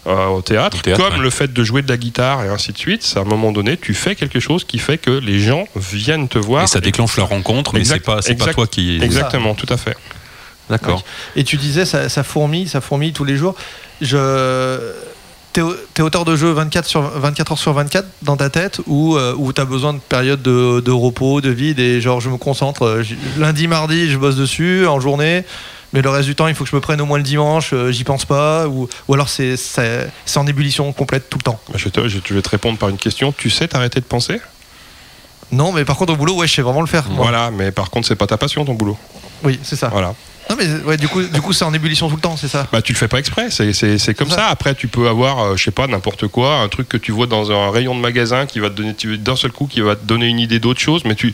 euh, 0.07 0.25
au 0.27 0.41
théâtre, 0.41 0.79
Au 0.79 0.81
théâtre, 0.81 1.03
comme 1.03 1.17
ouais. 1.17 1.23
le 1.23 1.29
fait 1.29 1.53
de 1.53 1.63
jouer 1.63 1.81
de 1.83 1.87
la 1.87 1.97
guitare 1.97 2.43
et 2.43 2.49
ainsi 2.49 2.71
de 2.73 2.77
suite, 2.77 3.03
c'est 3.03 3.19
à 3.19 3.21
un 3.21 3.25
moment 3.25 3.51
donné, 3.51 3.77
tu 3.77 3.93
fais 3.93 4.15
quelque 4.15 4.39
chose 4.39 4.63
qui 4.63 4.79
fait 4.79 4.97
que 4.97 5.11
les 5.11 5.39
gens 5.39 5.65
viennent 5.75 6.27
te 6.27 6.39
voir. 6.39 6.63
Et 6.63 6.67
ça 6.67 6.79
déclenche 6.81 7.17
la 7.17 7.23
rencontre, 7.23 7.75
mais 7.75 7.85
c'est 7.85 7.99
pas, 7.99 8.19
pas 8.21 8.53
toi 8.53 8.67
qui. 8.67 8.99
Exactement, 9.01 9.53
tout 9.53 9.71
à 9.71 9.77
fait. 9.77 9.95
D'accord. 10.69 11.03
Et 11.35 11.43
tu 11.43 11.57
disais, 11.57 11.85
ça, 11.85 12.09
ça 12.09 12.23
fourmille, 12.23 12.67
ça 12.67 12.81
fourmille 12.81 13.13
tous 13.13 13.25
les 13.25 13.35
jours. 13.37 13.55
Je... 14.01 14.91
T'es 15.53 15.61
t'es 15.93 16.01
auteur 16.01 16.23
de 16.23 16.35
jeux 16.37 16.51
24, 16.51 16.85
sur, 16.85 17.01
24 17.01 17.51
heures 17.51 17.57
sur 17.57 17.73
24 17.73 18.07
dans 18.21 18.37
ta 18.37 18.49
tête 18.49 18.79
ou 18.87 19.17
euh, 19.17 19.35
ou 19.37 19.51
t'as 19.51 19.65
besoin 19.65 19.93
de 19.93 19.99
périodes 19.99 20.41
de, 20.41 20.79
de 20.79 20.91
repos, 20.91 21.41
de 21.41 21.49
vide 21.49 21.79
et 21.79 21.99
genre 21.99 22.21
je 22.21 22.29
me 22.29 22.37
concentre 22.37 22.83
euh, 22.83 23.03
lundi, 23.37 23.67
mardi, 23.67 24.09
je 24.09 24.17
bosse 24.17 24.37
dessus 24.37 24.87
en 24.87 25.01
journée, 25.01 25.43
mais 25.91 26.01
le 26.01 26.09
reste 26.09 26.27
du 26.29 26.35
temps 26.35 26.47
il 26.47 26.55
faut 26.55 26.63
que 26.63 26.69
je 26.69 26.75
me 26.77 26.79
prenne 26.81 27.01
au 27.01 27.05
moins 27.05 27.17
le 27.17 27.23
dimanche, 27.25 27.71
euh, 27.73 27.91
j'y 27.91 28.05
pense 28.05 28.23
pas 28.23 28.67
ou, 28.69 28.87
ou 29.09 29.13
alors 29.13 29.27
c'est 29.27 29.55
en 30.37 30.47
ébullition 30.47 30.93
complète 30.93 31.29
tout 31.29 31.37
le 31.37 31.43
temps. 31.43 31.59
Je, 31.75 31.89
te- 31.89 32.07
je- 32.07 32.19
je 32.23 32.33
vais 32.33 32.41
te 32.41 32.49
répondre 32.49 32.77
par 32.77 32.87
une 32.87 32.97
question. 32.97 33.33
Tu 33.37 33.49
sais 33.49 33.67
t'arrêter 33.67 33.99
de 33.99 34.05
penser? 34.05 34.39
Non, 35.51 35.73
mais 35.73 35.83
par 35.83 35.97
contre 35.97 36.13
au 36.13 36.15
boulot, 36.15 36.35
ouais, 36.35 36.47
je 36.47 36.53
sais 36.55 36.61
vraiment 36.61 36.79
le 36.79 36.87
faire. 36.87 37.09
moi. 37.09 37.23
Voilà, 37.23 37.51
mais 37.51 37.71
par 37.73 37.89
contre, 37.89 38.07
c'est 38.07 38.15
pas 38.15 38.25
ta 38.27 38.37
passion, 38.37 38.63
ton 38.63 38.73
boulot. 38.75 38.97
Oui, 39.43 39.59
c'est 39.63 39.75
ça. 39.75 39.89
Voilà. 39.89 40.13
Non, 40.49 40.55
mais 40.57 40.67
ouais, 40.83 40.97
du 40.97 41.07
coup, 41.07 41.23
du 41.23 41.41
coup, 41.41 41.53
c'est 41.53 41.65
en 41.65 41.73
ébullition 41.73 42.09
tout 42.09 42.15
le 42.15 42.21
temps, 42.21 42.35
c'est 42.35 42.47
ça. 42.47 42.67
Bah, 42.71 42.81
tu 42.81 42.93
le 42.93 42.97
fais 42.97 43.07
pas 43.07 43.19
exprès, 43.19 43.49
c'est, 43.51 44.13
comme 44.13 44.29
ça. 44.29 44.47
Après, 44.47 44.75
tu 44.75 44.87
peux 44.87 45.07
avoir, 45.07 45.39
euh, 45.39 45.55
je 45.55 45.63
sais 45.63 45.71
pas, 45.71 45.87
n'importe 45.87 46.27
quoi, 46.27 46.57
un 46.57 46.67
truc 46.67 46.89
que 46.89 46.97
tu 46.97 47.11
vois 47.11 47.27
dans 47.27 47.51
un 47.51 47.71
rayon 47.71 47.95
de 47.95 48.01
magasin 48.01 48.45
qui 48.45 48.59
va 48.59 48.69
te 48.69 48.75
donner, 48.75 48.95
d'un 49.17 49.35
seul 49.35 49.51
coup, 49.51 49.67
qui 49.67 49.81
va 49.81 49.95
te 49.95 50.05
donner 50.05 50.27
une 50.27 50.39
idée 50.39 50.59
d'autre 50.59 50.79
chose, 50.79 51.03
mais 51.05 51.15
tu 51.15 51.33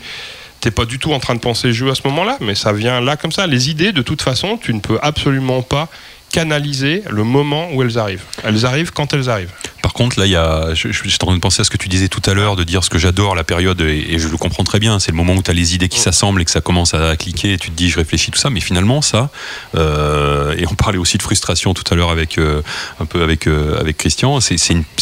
t'es 0.60 0.70
pas 0.70 0.84
du 0.84 0.98
tout 0.98 1.12
en 1.12 1.20
train 1.20 1.34
de 1.34 1.40
penser 1.40 1.72
jeu 1.72 1.90
à 1.90 1.94
ce 1.94 2.02
moment-là, 2.06 2.36
mais 2.40 2.54
ça 2.54 2.72
vient 2.72 3.00
là 3.00 3.16
comme 3.16 3.32
ça. 3.32 3.46
Les 3.46 3.70
idées, 3.70 3.92
de 3.92 4.02
toute 4.02 4.22
façon, 4.22 4.58
tu 4.60 4.74
ne 4.74 4.80
peux 4.80 4.98
absolument 5.02 5.62
pas 5.62 5.88
canaliser 6.32 7.02
le 7.08 7.24
moment 7.24 7.68
où 7.72 7.82
elles 7.82 7.98
arrivent. 7.98 8.24
Elles 8.44 8.66
arrivent 8.66 8.92
quand 8.92 9.14
elles 9.14 9.30
arrivent. 9.30 9.52
Par 9.88 9.94
contre, 9.94 10.20
là, 10.20 10.26
il 10.26 10.32
y 10.32 10.36
a, 10.36 10.74
je, 10.74 10.92
suis 10.92 11.14
en 11.22 11.26
train 11.28 11.34
de 11.34 11.40
penser 11.40 11.62
à 11.62 11.64
ce 11.64 11.70
que 11.70 11.78
tu 11.78 11.88
disais 11.88 12.08
tout 12.08 12.20
à 12.26 12.34
l'heure, 12.34 12.56
de 12.56 12.62
dire 12.62 12.84
ce 12.84 12.90
que 12.90 12.98
j'adore 12.98 13.34
la 13.34 13.42
période, 13.42 13.80
et, 13.80 14.04
et 14.10 14.18
je 14.18 14.28
le 14.28 14.36
comprends 14.36 14.62
très 14.62 14.80
bien. 14.80 14.98
C'est 14.98 15.12
le 15.12 15.16
moment 15.16 15.32
où 15.32 15.42
tu 15.42 15.50
as 15.50 15.54
les 15.54 15.74
idées 15.74 15.88
qui 15.88 15.98
s'assemblent 15.98 16.42
et 16.42 16.44
que 16.44 16.50
ça 16.50 16.60
commence 16.60 16.92
à 16.92 17.16
cliquer, 17.16 17.54
et 17.54 17.56
tu 17.58 17.70
te 17.70 17.74
dis, 17.74 17.88
je 17.88 17.96
réfléchis, 17.96 18.30
tout 18.30 18.38
ça. 18.38 18.50
Mais 18.50 18.60
finalement, 18.60 19.00
ça, 19.00 19.30
euh, 19.76 20.54
et 20.58 20.66
on 20.70 20.74
parlait 20.74 20.98
aussi 20.98 21.16
de 21.16 21.22
frustration 21.22 21.72
tout 21.72 21.84
à 21.90 21.94
l'heure 21.96 22.10
avec 22.10 22.36
euh, 22.36 22.60
un 23.00 23.06
peu 23.06 23.22
avec 23.22 23.46
euh, 23.46 23.80
avec 23.80 23.96
Christian. 23.96 24.40
C'est 24.40 24.58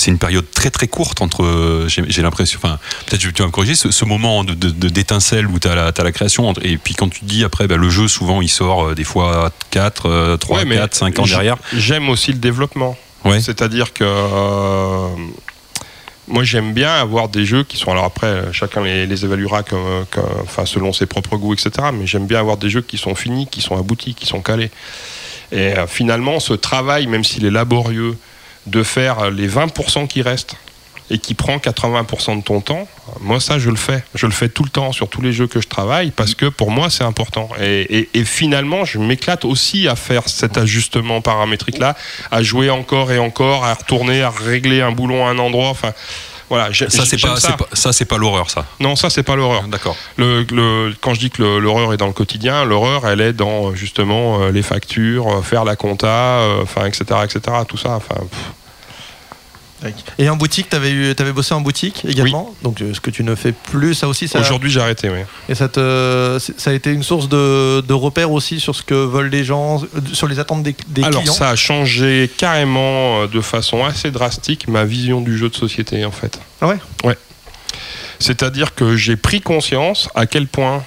une, 0.07 0.19
période 0.19 0.49
très 0.55 0.71
très 0.71 0.87
courte 0.87 1.21
entre, 1.21 1.87
j'ai 1.89 2.23
l'impression, 2.23 2.61
enfin, 2.63 2.79
peut-être 3.07 3.23
tu 3.23 3.43
vas 3.43 3.47
me 3.47 3.51
corriger, 3.51 3.75
ce, 3.75 3.91
ce 3.91 4.05
moment 4.05 4.45
de, 4.45 4.55
de- 4.55 4.71
de- 4.71 4.89
d'étincelle 4.89 5.49
où 5.49 5.59
tu 5.59 5.67
as, 5.67 5.75
la 5.75 6.13
création, 6.13 6.53
et 6.63 6.77
puis 6.79 6.95
quand 6.95 7.09
tu 7.09 7.23
te 7.23 7.25
dis 7.25 7.43
après, 7.43 7.67
bah, 7.67 7.77
le 7.77 7.91
jeu, 7.91 8.07
souvent, 8.07 8.41
il 8.41 8.49
sort 8.49 8.95
des 8.95 9.03
fois 9.03 9.51
4, 9.73 10.37
3, 10.37 10.59
Ouais, 10.59 10.65
mais 10.65 10.77
4, 10.77 10.95
5 10.95 11.19
ans 11.19 11.25
derrière. 11.25 11.57
J'aime 11.75 12.09
aussi 12.09 12.31
le 12.31 12.39
développement. 12.39 12.97
C'est-à-dire 13.41 13.93
que 13.93 14.05
euh, 14.05 15.09
moi 16.29 16.43
j'aime 16.45 16.73
bien 16.73 16.93
avoir 16.95 17.29
des 17.29 17.45
jeux 17.45 17.63
qui 17.65 17.77
sont 17.77 17.91
alors 17.93 18.05
après 18.05 18.53
chacun 18.53 18.83
les, 18.83 19.25
évaluera 19.25 19.63
comme, 19.63 20.05
comme- 20.11 20.25
enfin 20.43 20.67
selon 20.67 20.93
ses 20.93 21.07
propres 21.07 21.37
goûts 21.37 21.55
etc. 21.55 21.71
Mais 21.93 22.07
j'aime 22.07 22.27
bien 22.27 22.41
avoir 22.41 22.57
des 22.57 22.71
jeux 22.71 22.83
qui 22.83 22.99
sont 22.99 23.15
finis, 23.15 23.47
qui 23.47 23.61
sont 23.61 23.77
aboutis, 23.79 24.15
qui 24.15 24.27
sont 24.27 24.41
calés. 24.41 24.71
Et 25.53 25.77
euh, 25.79 25.87
finalement 25.87 26.41
ce 26.41 26.53
travail, 26.55 27.07
même 27.07 27.25
s'il 27.25 27.45
est 27.45 27.51
laborieux, 27.51 28.17
de 28.67 28.83
faire 28.83 29.31
les 29.31 29.49
20% 29.49 30.09
qui 30.09 30.23
restent 30.23 30.57
et 31.11 31.19
qui 31.19 31.35
prend 31.35 31.57
80% 31.59 32.39
de 32.39 32.43
ton 32.43 32.61
temps, 32.61 32.89
moi 33.21 33.39
ça 33.41 33.59
je 33.59 33.71
le 33.71 33.77
fais. 33.77 34.03
Je 34.15 34.27
le 34.27 34.33
fais 34.33 34.49
tout 34.49 34.65
le 34.65 34.71
temps 34.71 34.93
sur 34.93 35.09
tous 35.09 35.21
les 35.23 35.33
jeux 35.33 35.47
que 35.47 35.61
je 35.61 35.69
travaille 35.69 36.11
parce 36.11 36.35
que 36.35 36.47
pour 36.47 36.71
moi 36.71 36.91
c'est 36.91 37.05
important. 37.05 37.49
Et, 37.61 37.83
et- 37.99 38.09
et 38.15 38.25
finalement 38.25 38.85
je 38.85 38.99
m'éclate 38.99 39.45
aussi 39.45 39.87
à 39.89 39.95
faire 39.97 40.29
cet 40.29 40.59
ajustement 40.59 41.21
paramétrique 41.21 41.79
là, 41.79 41.95
à 42.31 42.43
jouer 42.43 42.71
encore 42.71 43.13
et 43.13 43.19
encore, 43.19 43.65
à 43.65 43.75
retourner, 43.75 44.23
à 44.23 44.31
régler 44.31 44.81
un 44.83 44.93
boulon 44.93 45.27
à 45.27 45.31
un 45.31 45.39
endroit. 45.39 45.69
Enfin 45.69 45.93
Voilà, 46.49 46.73
Ça, 46.73 47.05
c'est 47.05 47.17
pas, 47.21 47.35
ça, 47.73 47.93
c'est 47.93 48.05
pas 48.05 48.19
l'horreur, 48.19 48.51
ça. 48.51 48.67
Non, 48.79 48.95
ça 48.95 49.11
c'est 49.11 49.25
pas 49.25 49.35
l'horreur. 49.35 49.65
D'accord. 49.67 49.97
Le, 50.17 50.45
le- 50.53 50.95
quand 51.01 51.13
je 51.15 51.19
dis 51.21 51.31
que 51.31 51.43
l'horreur 51.43 51.93
est 51.93 51.97
dans 51.97 52.07
le 52.07 52.13
quotidien, 52.13 52.65
l'horreur 52.65 53.07
elle 53.09 53.21
est 53.21 53.33
dans 53.33 53.75
justement 53.75 54.41
euh, 54.43 54.53
les 54.53 54.63
factures, 54.63 55.27
euh, 55.29 55.43
faire 55.43 55.65
la 55.65 55.75
compta, 55.75 56.07
euh, 56.41 56.63
enfin 56.63 56.87
etc 56.87 57.03
etc 57.25 57.41
tout 57.67 57.77
ça. 57.77 57.97
Enfin, 57.97 58.15
pff. 58.31 58.41
Et 60.19 60.29
en 60.29 60.37
boutique, 60.37 60.69
tu 60.71 60.77
avais, 60.77 61.15
avais 61.21 61.33
bossé 61.33 61.53
en 61.55 61.61
boutique 61.61 62.05
également. 62.07 62.55
Donc 62.63 62.81
euh, 62.81 62.95
ce 62.95 63.01
que 63.01 63.11
tu 63.11 63.23
ne 63.23 63.35
fais 63.35 63.53
plus, 63.53 63.95
ça 63.95 64.09
aussi, 64.09 64.27
ça. 64.27 64.41
Aujourd'hui 64.41 64.71
j'ai 64.71 64.81
arrêté. 64.81 65.11
Oui. 65.11 65.19
Et 65.49 65.55
ça, 65.55 65.69
te- 65.69 66.39
ça 66.57 66.71
a 66.71 66.73
été 66.73 66.91
une 66.93 67.03
source 67.03 67.29
de, 67.29 67.81
de 67.83 67.93
repères 67.95 68.33
aussi 68.33 68.59
sur 68.59 68.75
ce 68.75 68.83
que 68.83 68.95
veulent 68.95 69.29
les 69.31 69.45
gens, 69.45 69.83
sur 70.13 70.27
les 70.29 70.39
attentes 70.39 70.63
des, 70.63 70.75
des 70.89 71.05
Alors 71.05 71.21
clients. 71.21 71.33
ça 71.35 71.51
a 71.51 71.57
changé 71.57 72.31
carrément 72.37 73.23
euh, 73.23 73.27
de 73.27 73.41
façon 73.41 73.85
assez 73.85 74.11
drastique 74.11 74.67
ma 74.69 74.85
vision 74.85 75.21
du 75.21 75.37
jeu 75.37 75.49
de 75.49 75.55
société 75.55 76.05
en 76.05 76.11
fait. 76.11 76.41
Ah 76.61 76.69
ouais? 76.69 76.79
Ouais. 77.05 77.17
C'est-à-dire 78.19 78.75
que 78.75 78.97
j'ai 78.97 79.17
pris 79.17 79.41
conscience 79.41 80.09
à 80.15 80.27
quel 80.27 80.47
point 80.47 80.83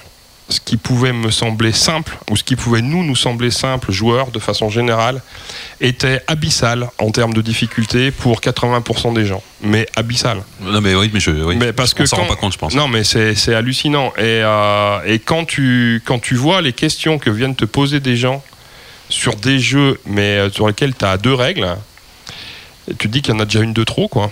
ce 0.50 0.60
qui 0.60 0.76
pouvait 0.76 1.12
me 1.12 1.30
sembler 1.30 1.72
simple, 1.72 2.18
ou 2.28 2.36
ce 2.36 2.44
qui 2.44 2.56
pouvait 2.56 2.82
nous 2.82 3.04
nous 3.04 3.16
sembler 3.16 3.50
simple, 3.50 3.92
joueurs 3.92 4.30
de 4.30 4.38
façon 4.38 4.68
générale, 4.68 5.22
était 5.80 6.22
abyssal 6.26 6.88
en 6.98 7.10
termes 7.10 7.32
de 7.32 7.40
difficulté 7.40 8.10
pour 8.10 8.40
80% 8.40 9.14
des 9.14 9.24
gens. 9.24 9.42
Mais 9.62 9.86
abyssal. 9.96 10.42
Non, 10.60 10.80
mais 10.80 10.94
oui, 10.94 11.10
mais 11.12 11.20
je. 11.20 11.30
Oui. 11.30 11.56
Mais 11.56 11.72
parce 11.72 11.92
on 11.92 11.96
que 11.96 12.06
s'en 12.06 12.16
rend 12.16 12.26
pas 12.26 12.36
compte, 12.36 12.52
je 12.52 12.58
pense. 12.58 12.74
Non, 12.74 12.88
mais 12.88 13.04
c'est 13.04 13.34
c'est 13.34 13.54
hallucinant. 13.54 14.12
Et, 14.18 14.42
euh, 14.42 14.98
et 15.06 15.20
quand, 15.20 15.44
tu, 15.44 16.02
quand 16.04 16.18
tu 16.18 16.34
vois 16.34 16.60
les 16.60 16.72
questions 16.72 17.18
que 17.18 17.30
viennent 17.30 17.56
te 17.56 17.64
poser 17.64 18.00
des 18.00 18.16
gens 18.16 18.42
sur 19.08 19.36
des 19.36 19.58
jeux, 19.58 20.00
mais 20.06 20.38
euh, 20.38 20.50
sur 20.50 20.66
lesquels 20.66 20.94
tu 20.94 21.04
as 21.04 21.16
deux 21.16 21.34
règles, 21.34 21.68
tu 22.88 22.96
te 22.96 23.08
dis 23.08 23.22
qu'il 23.22 23.34
y 23.34 23.36
en 23.36 23.40
a 23.40 23.44
déjà 23.44 23.60
une 23.60 23.72
de 23.72 23.84
trop, 23.84 24.08
quoi. 24.08 24.30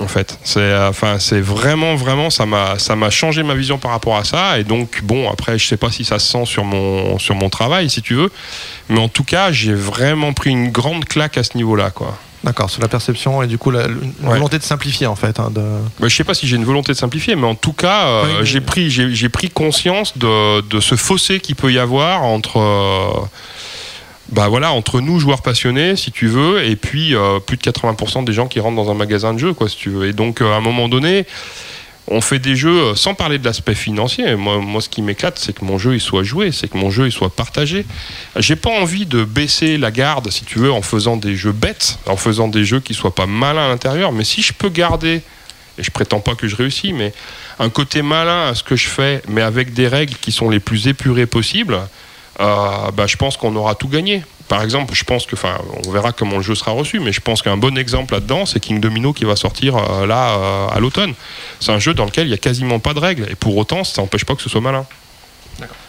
En 0.00 0.08
fait, 0.08 0.38
c'est 0.44 0.58
euh, 0.60 0.88
enfin 0.88 1.18
c'est 1.18 1.40
vraiment 1.40 1.94
vraiment 1.94 2.30
ça 2.30 2.46
m'a 2.46 2.78
ça 2.78 2.96
m'a 2.96 3.10
changé 3.10 3.42
ma 3.42 3.54
vision 3.54 3.78
par 3.78 3.90
rapport 3.92 4.16
à 4.16 4.24
ça 4.24 4.58
et 4.58 4.64
donc 4.64 5.00
bon 5.04 5.30
après 5.30 5.58
je 5.58 5.66
sais 5.66 5.76
pas 5.76 5.90
si 5.90 6.04
ça 6.04 6.18
se 6.18 6.30
sent 6.30 6.44
sur 6.46 6.64
mon 6.64 7.18
sur 7.18 7.34
mon 7.34 7.48
travail 7.50 7.88
si 7.90 8.02
tu 8.02 8.14
veux 8.14 8.30
mais 8.88 8.98
en 8.98 9.08
tout 9.08 9.24
cas 9.24 9.52
j'ai 9.52 9.74
vraiment 9.74 10.32
pris 10.32 10.50
une 10.50 10.70
grande 10.70 11.04
claque 11.04 11.36
à 11.38 11.42
ce 11.44 11.56
niveau-là 11.56 11.90
quoi. 11.90 12.18
D'accord, 12.44 12.68
sur 12.70 12.82
la 12.82 12.88
perception 12.88 13.40
et 13.44 13.46
du 13.46 13.56
coup 13.56 13.70
la, 13.70 13.86
une 13.86 14.12
Ouais. 14.22 14.30
volonté 14.30 14.58
de 14.58 14.64
simplifier 14.64 15.06
en 15.06 15.14
fait. 15.14 15.38
hein, 15.38 15.50
de... 15.52 15.60
Bah, 16.00 16.08
je 16.08 16.16
sais 16.16 16.24
pas 16.24 16.34
si 16.34 16.48
j'ai 16.48 16.56
une 16.56 16.64
volonté 16.64 16.90
de 16.92 16.96
simplifier, 16.98 17.36
mais 17.36 17.46
en 17.46 17.54
tout 17.54 17.72
cas, 17.72 18.06
euh, 18.06 18.22
Oui, 18.24 18.30
mais- 18.40 18.44
j'ai 18.46 18.60
pris, 18.60 18.90
j'ai, 18.90 19.28
pris 19.28 19.48
conscience 19.48 20.18
de, 20.18 20.60
de 20.62 20.80
ce 20.80 20.96
fossé 20.96 21.38
qu'il 21.38 21.54
peut 21.54 21.72
y 21.72 21.78
avoir 21.78 22.24
entre, 22.24 22.58
euh, 22.58 23.10
bah 24.28 24.48
voilà, 24.48 24.72
entre 24.72 25.00
nous 25.00 25.18
joueurs 25.18 25.42
passionnés, 25.42 25.96
si 25.96 26.12
tu 26.12 26.26
veux, 26.26 26.64
et 26.64 26.76
puis 26.76 27.14
euh, 27.14 27.40
plus 27.40 27.56
de 27.56 27.62
80% 27.62 28.24
des 28.24 28.32
gens 28.32 28.46
qui 28.46 28.60
rentrent 28.60 28.76
dans 28.76 28.90
un 28.90 28.94
magasin 28.94 29.34
de 29.34 29.38
jeux, 29.38 29.52
quoi, 29.52 29.68
si 29.68 29.76
tu 29.76 29.90
veux. 29.90 30.06
Et 30.06 30.12
donc, 30.12 30.40
euh, 30.40 30.52
à 30.52 30.56
un 30.56 30.60
moment 30.60 30.88
donné, 30.88 31.26
on 32.08 32.20
fait 32.20 32.38
des 32.38 32.56
jeux 32.56 32.80
euh, 32.80 32.94
sans 32.94 33.14
parler 33.14 33.38
de 33.38 33.44
l'aspect 33.44 33.74
financier. 33.74 34.34
Moi, 34.36 34.58
moi, 34.58 34.80
ce 34.80 34.88
qui 34.88 35.02
m'éclate, 35.02 35.38
c'est 35.38 35.52
que 35.52 35.64
mon 35.64 35.78
jeu 35.78 35.94
il 35.94 36.00
soit 36.00 36.22
joué, 36.22 36.52
c'est 36.52 36.68
que 36.68 36.76
mon 36.76 36.90
jeu 36.90 37.06
il 37.06 37.12
soit 37.12 37.34
partagé. 37.34 37.84
J'ai 38.36 38.56
pas 38.56 38.70
envie 38.70 39.06
de 39.06 39.24
baisser 39.24 39.76
la 39.76 39.90
garde, 39.90 40.30
si 40.30 40.44
tu 40.44 40.58
veux, 40.58 40.72
en 40.72 40.82
faisant 40.82 41.16
des 41.16 41.36
jeux 41.36 41.52
bêtes, 41.52 41.98
en 42.06 42.16
faisant 42.16 42.48
des 42.48 42.64
jeux 42.64 42.80
qui 42.80 42.94
soient 42.94 43.14
pas 43.14 43.26
malins 43.26 43.66
à 43.66 43.68
l'intérieur. 43.68 44.12
Mais 44.12 44.24
si 44.24 44.42
je 44.42 44.52
peux 44.52 44.68
garder, 44.68 45.22
et 45.78 45.82
je 45.82 45.90
prétends 45.90 46.20
pas 46.20 46.34
que 46.34 46.48
je 46.48 46.56
réussis, 46.56 46.92
mais 46.92 47.12
un 47.58 47.70
côté 47.70 48.02
malin 48.02 48.48
à 48.48 48.54
ce 48.54 48.62
que 48.62 48.76
je 48.76 48.88
fais, 48.88 49.22
mais 49.28 49.42
avec 49.42 49.72
des 49.72 49.88
règles 49.88 50.14
qui 50.20 50.32
sont 50.32 50.50
les 50.50 50.60
plus 50.60 50.88
épurées 50.88 51.26
possibles, 51.26 51.78
euh, 52.40 52.90
bah, 52.92 53.06
je 53.06 53.16
pense 53.16 53.36
qu'on 53.36 53.54
aura 53.56 53.74
tout 53.74 53.88
gagné. 53.88 54.22
Par 54.48 54.62
exemple, 54.62 54.94
je 54.94 55.04
pense 55.04 55.24
que, 55.24 55.34
enfin, 55.34 55.56
on 55.86 55.90
verra 55.90 56.12
comment 56.12 56.36
le 56.36 56.42
jeu 56.42 56.54
sera 56.54 56.72
reçu, 56.72 57.00
mais 57.00 57.12
je 57.12 57.20
pense 57.20 57.40
qu'un 57.42 57.56
bon 57.56 57.78
exemple 57.78 58.12
là-dedans, 58.14 58.44
c'est 58.44 58.60
King 58.60 58.80
Domino 58.80 59.12
qui 59.12 59.24
va 59.24 59.34
sortir 59.36 59.76
euh, 59.76 60.06
là 60.06 60.30
euh, 60.36 60.66
à 60.68 60.78
l'automne. 60.80 61.14
C'est 61.60 61.72
un 61.72 61.78
jeu 61.78 61.94
dans 61.94 62.04
lequel 62.04 62.26
il 62.26 62.30
y 62.30 62.34
a 62.34 62.38
quasiment 62.38 62.78
pas 62.78 62.92
de 62.92 62.98
règles, 62.98 63.26
et 63.30 63.34
pour 63.34 63.56
autant, 63.56 63.84
ça 63.84 64.02
n'empêche 64.02 64.24
pas 64.24 64.34
que 64.34 64.42
ce 64.42 64.48
soit 64.50 64.60
malin. 64.60 64.84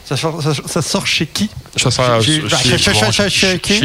Ça, 0.06 0.18
sort- 0.18 0.42
ça- 0.44 0.54
ça 0.66 0.82
sort 0.82 1.08
chez 1.08 1.26
qui? 1.26 1.50
Ça 1.78 1.90
chez, 2.22 2.42
chez- 2.50 2.78
chez- 2.78 2.92
Blue 2.92 2.98
Orange. 3.00 3.16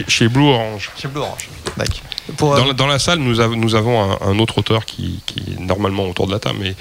chez- 0.08 0.28
Blue 0.28 0.42
Orange. 0.48 0.90
Chez 1.00 1.08
Blue 1.08 1.20
Orange. 1.20 1.48
D'accord. 1.76 1.94
Pour, 2.36 2.54
euh, 2.54 2.58
Dans, 2.58 2.66
la- 2.66 2.72
dans 2.74 2.86
la 2.88 2.98
salle, 2.98 3.20
nous, 3.20 3.40
avons- 3.40 3.56
nous 3.56 3.74
avons 3.74 4.12
un, 4.12 4.18
un 4.20 4.38
autre 4.38 4.58
auteur 4.58 4.84
qui, 4.84 5.20
qui 5.26 5.38
est 5.52 5.60
normalement 5.60 6.04
autour 6.06 6.26
de 6.26 6.32
la 6.32 6.38
table, 6.40 6.58
mais 6.60 6.74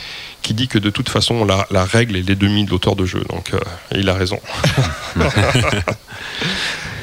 qui 0.47 0.53
dit 0.53 0.69
que 0.69 0.79
de 0.79 0.89
toute 0.89 1.09
façon, 1.09 1.43
la, 1.43 1.67
la 1.71 1.83
règle 1.83 2.15
est 2.15 2.21
les 2.21 2.35
demi 2.37 2.63
de 2.63 2.69
l'auteur 2.69 2.95
de 2.95 3.05
jeu. 3.05 3.21
Donc, 3.29 3.53
euh, 3.53 3.59
il 3.91 4.07
a 4.09 4.13
raison. 4.13 4.39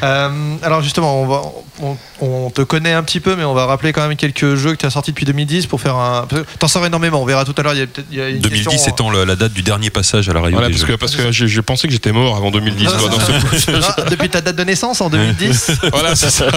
Euh, 0.03 0.57
alors 0.63 0.83
justement, 0.83 1.23
on, 1.23 1.27
va, 1.27 1.43
on, 1.81 1.97
on 2.25 2.51
te 2.51 2.63
connaît 2.63 2.93
un 2.93 3.03
petit 3.03 3.21
peu, 3.21 3.37
mais 3.37 3.45
on 3.45 3.55
va 3.55 3.67
rappeler 3.67 3.93
quand 3.93 4.07
même 4.07 4.17
quelques 4.17 4.55
jeux 4.55 4.73
que 4.73 4.79
tu 4.79 4.87
as 4.87 4.91
sortis 4.91 5.11
depuis 5.13 5.27
2010 5.27 5.67
pour 5.67 5.81
faire 5.81 5.97
un. 5.97 6.27
T'en 6.59 6.69
sors 6.69 6.85
énormément. 6.87 7.23
On 7.23 7.25
verra 7.25 7.45
tout 7.45 7.55
à 7.57 7.63
l'heure. 7.63 7.75
Il 7.75 7.81
y 7.81 7.83
a 7.83 7.87
peut-être 7.87 8.07
il 8.11 8.19
y 8.19 8.21
a 8.21 8.29
une 8.29 8.39
2010 8.41 8.69
question- 8.69 8.93
étant 8.93 9.11
le- 9.11 9.25
la 9.25 9.37
date 9.37 9.53
du 9.53 9.63
dernier 9.63 9.91
passage 9.91 10.29
à 10.29 10.33
la 10.33 10.41
radio 10.41 10.57
Voilà, 10.57 10.69
des 10.69 10.75
parce 10.75 10.87
jeux. 10.87 10.95
que, 10.95 10.99
parce 10.99 11.17
que 11.17 11.33
j'ai 11.33 11.49
j'ai 11.49 11.63
pensé 11.63 11.87
que 11.87 11.93
j'étais 11.93 12.13
mort 12.13 12.37
avant 12.37 12.51
2010. 12.51 12.85
Non, 12.85 12.91
quoi, 12.99 13.09
dans 13.09 13.19
c'est- 13.21 13.59
ce- 13.59 13.71
Non, 13.71 14.09
depuis 14.11 14.29
ta 14.29 14.41
date 14.41 14.57
de 14.57 14.65
naissance 14.65 15.01
en 15.01 15.11
2010. 15.11 15.71
voilà, 15.93 16.15
c'est 16.17 16.31
ça. 16.31 16.47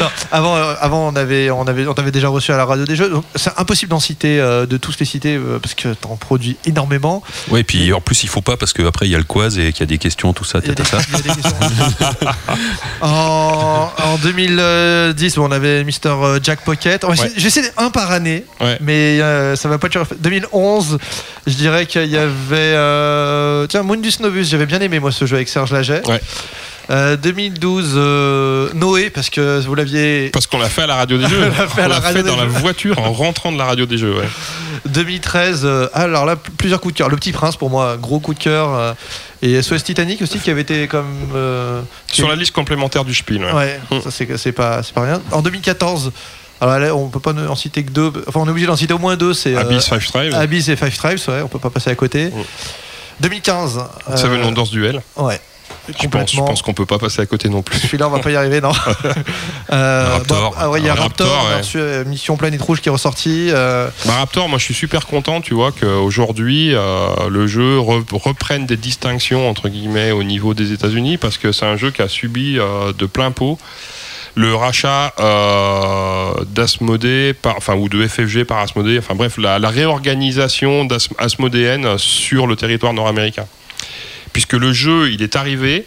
Non, 0.00 0.06
avant, 0.30 0.56
euh, 0.56 0.74
avant 0.80 1.08
on 1.08 1.16
avait, 1.16 1.50
on 1.50 1.64
avait, 1.66 1.86
on 1.86 1.94
t'avait 1.94 2.10
déjà 2.12 2.28
reçu 2.28 2.52
à 2.52 2.56
la 2.56 2.64
radio 2.64 2.84
des 2.84 2.96
jeux. 2.96 3.12
C'est 3.34 3.52
impossible 3.58 3.90
d'en 3.90 4.00
citer, 4.00 4.40
euh, 4.40 4.64
de 4.66 4.76
tous 4.76 4.96
les 4.98 5.04
citer, 5.06 5.36
euh, 5.36 5.58
parce 5.60 5.74
que 5.74 5.92
t'en 5.94 6.16
produis 6.16 6.56
énormément. 6.64 7.22
Oui, 7.50 7.60
et 7.60 7.64
puis 7.64 7.92
en 7.92 8.00
plus, 8.00 8.22
il 8.22 8.28
faut 8.28 8.40
pas 8.40 8.56
parce 8.56 8.72
qu'après, 8.72 9.06
il 9.06 9.10
y 9.12 9.14
a 9.14 9.18
le 9.18 9.24
quaz 9.24 9.58
et 9.58 9.72
qu'il 9.72 9.80
y 9.80 9.82
a 9.82 9.86
des 9.86 9.98
questions, 9.98 10.32
tout 10.32 10.44
ça, 10.44 10.60
Il 10.62 10.68
y 10.68 10.70
a 10.70 10.74
des- 10.74 10.82
tata, 10.82 11.00
ça. 11.00 11.06
il 11.10 11.14
y 11.14 11.30
a 11.30 11.34
des 11.34 11.42
questions. 11.42 11.56
en, 13.02 13.90
en 14.02 14.16
2010, 14.18 14.31
on 15.38 15.50
avait 15.52 15.84
Mister 15.84 16.14
Jack 16.42 16.60
Pocket. 16.64 17.04
On 17.04 17.08
va 17.08 17.14
essayer- 17.14 17.28
Ouais. 17.28 17.34
Je 17.36 17.42
vais 17.42 17.48
essayer 17.48 17.68
un 17.76 17.90
par 17.90 18.10
année, 18.10 18.44
Ouais. 18.60 18.76
mais 18.80 19.20
euh, 19.20 19.56
ça 19.56 19.68
va 19.68 19.78
pas 19.78 19.88
durer. 19.88 20.04
2011, 20.18 20.98
je 21.46 21.52
dirais 21.54 21.86
qu'il 21.86 22.06
y 22.06 22.16
avait. 22.16 22.30
euh, 22.52 23.66
tiens, 23.66 23.82
Mundus 23.82 24.14
Novus, 24.20 24.44
j'avais 24.44 24.66
bien 24.66 24.80
aimé 24.80 24.98
moi 25.00 25.12
ce 25.12 25.26
jeu 25.26 25.36
avec 25.36 25.48
Serge 25.48 25.72
Laget. 25.72 26.02
Ouais. 26.08 26.20
Euh, 26.90 27.16
2012, 27.16 27.92
euh, 27.96 28.68
Noé, 28.74 29.08
parce 29.08 29.30
que 29.30 29.60
vous 29.64 29.74
l'aviez. 29.74 30.30
Parce 30.32 30.46
qu'on 30.48 30.58
l'a 30.58 30.68
fait 30.68 30.82
à 30.82 30.86
la 30.88 30.96
radio 30.96 31.16
des 31.16 31.28
jeux. 31.28 31.40
l'a 31.40 31.50
fait 31.68 31.84
on 31.84 31.88
la 31.88 32.00
fait 32.00 32.22
dans 32.24 32.36
la 32.36 32.44
voiture 32.44 32.98
en 32.98 33.12
rentrant 33.12 33.52
de 33.52 33.58
la 33.58 33.64
radio 33.66 33.86
des 33.86 33.98
jeux. 33.98 34.14
ouais. 34.14 34.28
2013, 34.86 35.62
euh, 35.64 35.88
alors 35.94 36.24
là, 36.26 36.36
plusieurs 36.36 36.80
coups 36.80 36.94
de 36.94 36.98
cœur. 36.98 37.08
Le 37.08 37.16
Petit 37.16 37.32
Prince, 37.32 37.56
pour 37.56 37.70
moi, 37.70 37.96
gros 37.96 38.20
coup 38.20 38.34
de 38.34 38.38
cœur. 38.38 38.68
euh, 38.74 38.92
et 39.42 39.60
SOS 39.62 39.82
Titanic 39.84 40.22
aussi, 40.22 40.38
qui 40.38 40.50
avait 40.50 40.60
été 40.62 40.86
comme. 40.88 41.06
euh, 41.34 41.82
Sur 42.10 42.28
la 42.28 42.36
liste 42.36 42.52
complémentaire 42.52 43.04
du 43.04 43.14
Spiel. 43.14 43.44
ouais. 43.44 43.52
Ouais, 43.52 43.80
Mm. 43.90 44.00
ça 44.00 44.10
c'est 44.36 44.52
pas, 44.52 44.82
c'est 44.82 44.94
pas 44.94 45.02
rien. 45.02 45.20
En 45.32 45.42
2014, 45.42 46.12
alors 46.60 46.78
là, 46.78 46.94
on 46.94 47.08
peut 47.08 47.18
pas 47.20 47.32
en 47.32 47.56
citer 47.56 47.82
que 47.82 47.90
deux. 47.90 48.12
Enfin, 48.28 48.40
on 48.40 48.46
est 48.46 48.50
obligé 48.50 48.66
d'en 48.66 48.76
citer 48.76 48.94
au 48.94 48.98
moins 48.98 49.16
deux. 49.16 49.34
C'est 49.34 49.56
Abyss 49.56 49.86
Five 49.88 50.06
Tribes. 50.06 50.34
Abyss 50.34 50.68
et 50.68 50.76
Five 50.76 50.96
Tribes, 50.96 51.18
ouais, 51.28 51.42
on 51.42 51.48
peut 51.48 51.58
pas 51.58 51.70
passer 51.70 51.90
à 51.90 51.94
côté. 51.94 52.26
Mm. 52.26 52.42
2015. 53.20 53.80
euh, 54.10 54.16
Seven 54.16 54.42
Wonders 54.42 54.66
Duel. 54.68 55.02
Ouais. 55.16 55.40
Je 55.88 56.06
pense, 56.06 56.32
je 56.32 56.36
pense 56.40 56.62
qu'on 56.62 56.74
peut 56.74 56.86
pas 56.86 56.98
passer 56.98 57.20
à 57.22 57.26
côté 57.26 57.48
non 57.48 57.62
plus. 57.62 57.78
Celui-là, 57.78 58.06
on 58.06 58.10
va 58.10 58.20
pas 58.20 58.30
y 58.30 58.36
arriver, 58.36 58.60
non. 58.60 58.72
Euh, 59.72 60.08
Raptor. 60.12 60.50
bon, 60.50 60.56
ah 60.58 60.68
ouais, 60.70 60.80
il 60.80 60.86
y 60.86 60.88
a 60.90 60.94
Raptor, 60.94 61.26
Raptor, 61.26 61.44
on 61.44 61.48
a 61.48 61.50
ouais. 61.54 61.58
reçu, 61.58 61.78
euh, 61.78 62.04
Mission 62.04 62.36
Planète 62.36 62.60
Rouge 62.60 62.80
qui 62.82 62.88
est 62.88 62.92
ressorti. 62.92 63.48
euh, 63.50 63.88
Bah, 64.04 64.16
Raptor, 64.18 64.48
moi 64.48 64.58
je 64.58 64.64
suis 64.64 64.74
super 64.74 65.06
content, 65.06 65.40
tu 65.40 65.54
vois, 65.54 65.72
qu'aujourd'hui 65.72 66.74
euh, 66.74 67.06
le 67.30 67.46
jeu 67.46 67.78
re- 67.78 68.04
reprenne 68.12 68.66
des 68.66 68.76
distinctions 68.76 69.48
entre 69.48 69.68
guillemets 69.70 70.10
au 70.10 70.24
niveau 70.24 70.52
des 70.52 70.72
États-Unis 70.72 71.16
parce 71.16 71.38
que 71.38 71.52
c'est 71.52 71.64
un 71.64 71.76
jeu 71.76 71.90
qui 71.90 72.02
a 72.02 72.08
subi 72.08 72.54
de 72.56 73.06
plein 73.06 73.30
pot 73.30 73.58
le 74.34 74.54
rachat 74.54 75.12
euh, 75.20 76.32
d'Asmodée, 76.48 77.34
enfin 77.44 77.74
ou 77.76 77.88
de 77.88 78.06
FFG 78.06 78.44
par 78.44 78.58
Asmodée, 78.58 78.98
enfin 78.98 79.14
bref, 79.14 79.36
la, 79.38 79.58
la 79.58 79.68
réorganisation 79.68 80.84
d'Asmodéenne 80.84 81.98
sur 81.98 82.46
le 82.46 82.56
territoire 82.56 82.92
nord-américain. 82.94 83.46
Puisque 84.32 84.54
le 84.54 84.72
jeu, 84.72 85.10
il 85.12 85.22
est 85.22 85.36
arrivé 85.36 85.86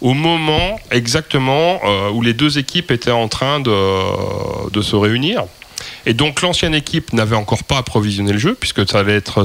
au 0.00 0.14
moment 0.14 0.78
exactement 0.90 1.80
euh, 1.84 2.10
où 2.10 2.22
les 2.22 2.34
deux 2.34 2.58
équipes 2.58 2.90
étaient 2.90 3.10
en 3.10 3.28
train 3.28 3.60
de, 3.60 4.82
se 4.82 4.96
réunir. 4.96 5.44
Et 6.04 6.14
donc 6.14 6.42
l'ancienne 6.42 6.74
équipe 6.74 7.12
n'avait 7.12 7.36
encore 7.36 7.64
pas 7.64 7.78
approvisionné 7.78 8.32
le 8.32 8.38
jeu, 8.38 8.54
puisque 8.54 8.88
ça 8.88 9.00
allait 9.00 9.16
être 9.16 9.44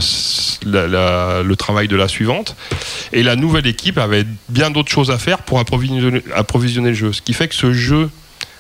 le 0.66 1.54
travail 1.56 1.88
de 1.88 1.96
la 1.96 2.08
suivante. 2.08 2.56
Et 3.14 3.24
la 3.24 3.36
nouvelle 3.36 3.66
équipe 3.66 3.98
avait 3.98 4.26
bien 4.50 4.70
d'autres 4.70 4.92
choses 4.92 5.10
à 5.10 5.18
faire 5.18 5.40
pour 5.40 5.60
approvisionner 5.60 6.90
le 6.90 6.94
jeu. 6.94 7.14
Ce 7.14 7.22
qui 7.22 7.34
fait 7.34 7.48
que 7.48 7.56
ce 7.56 7.74
jeu 7.74 8.10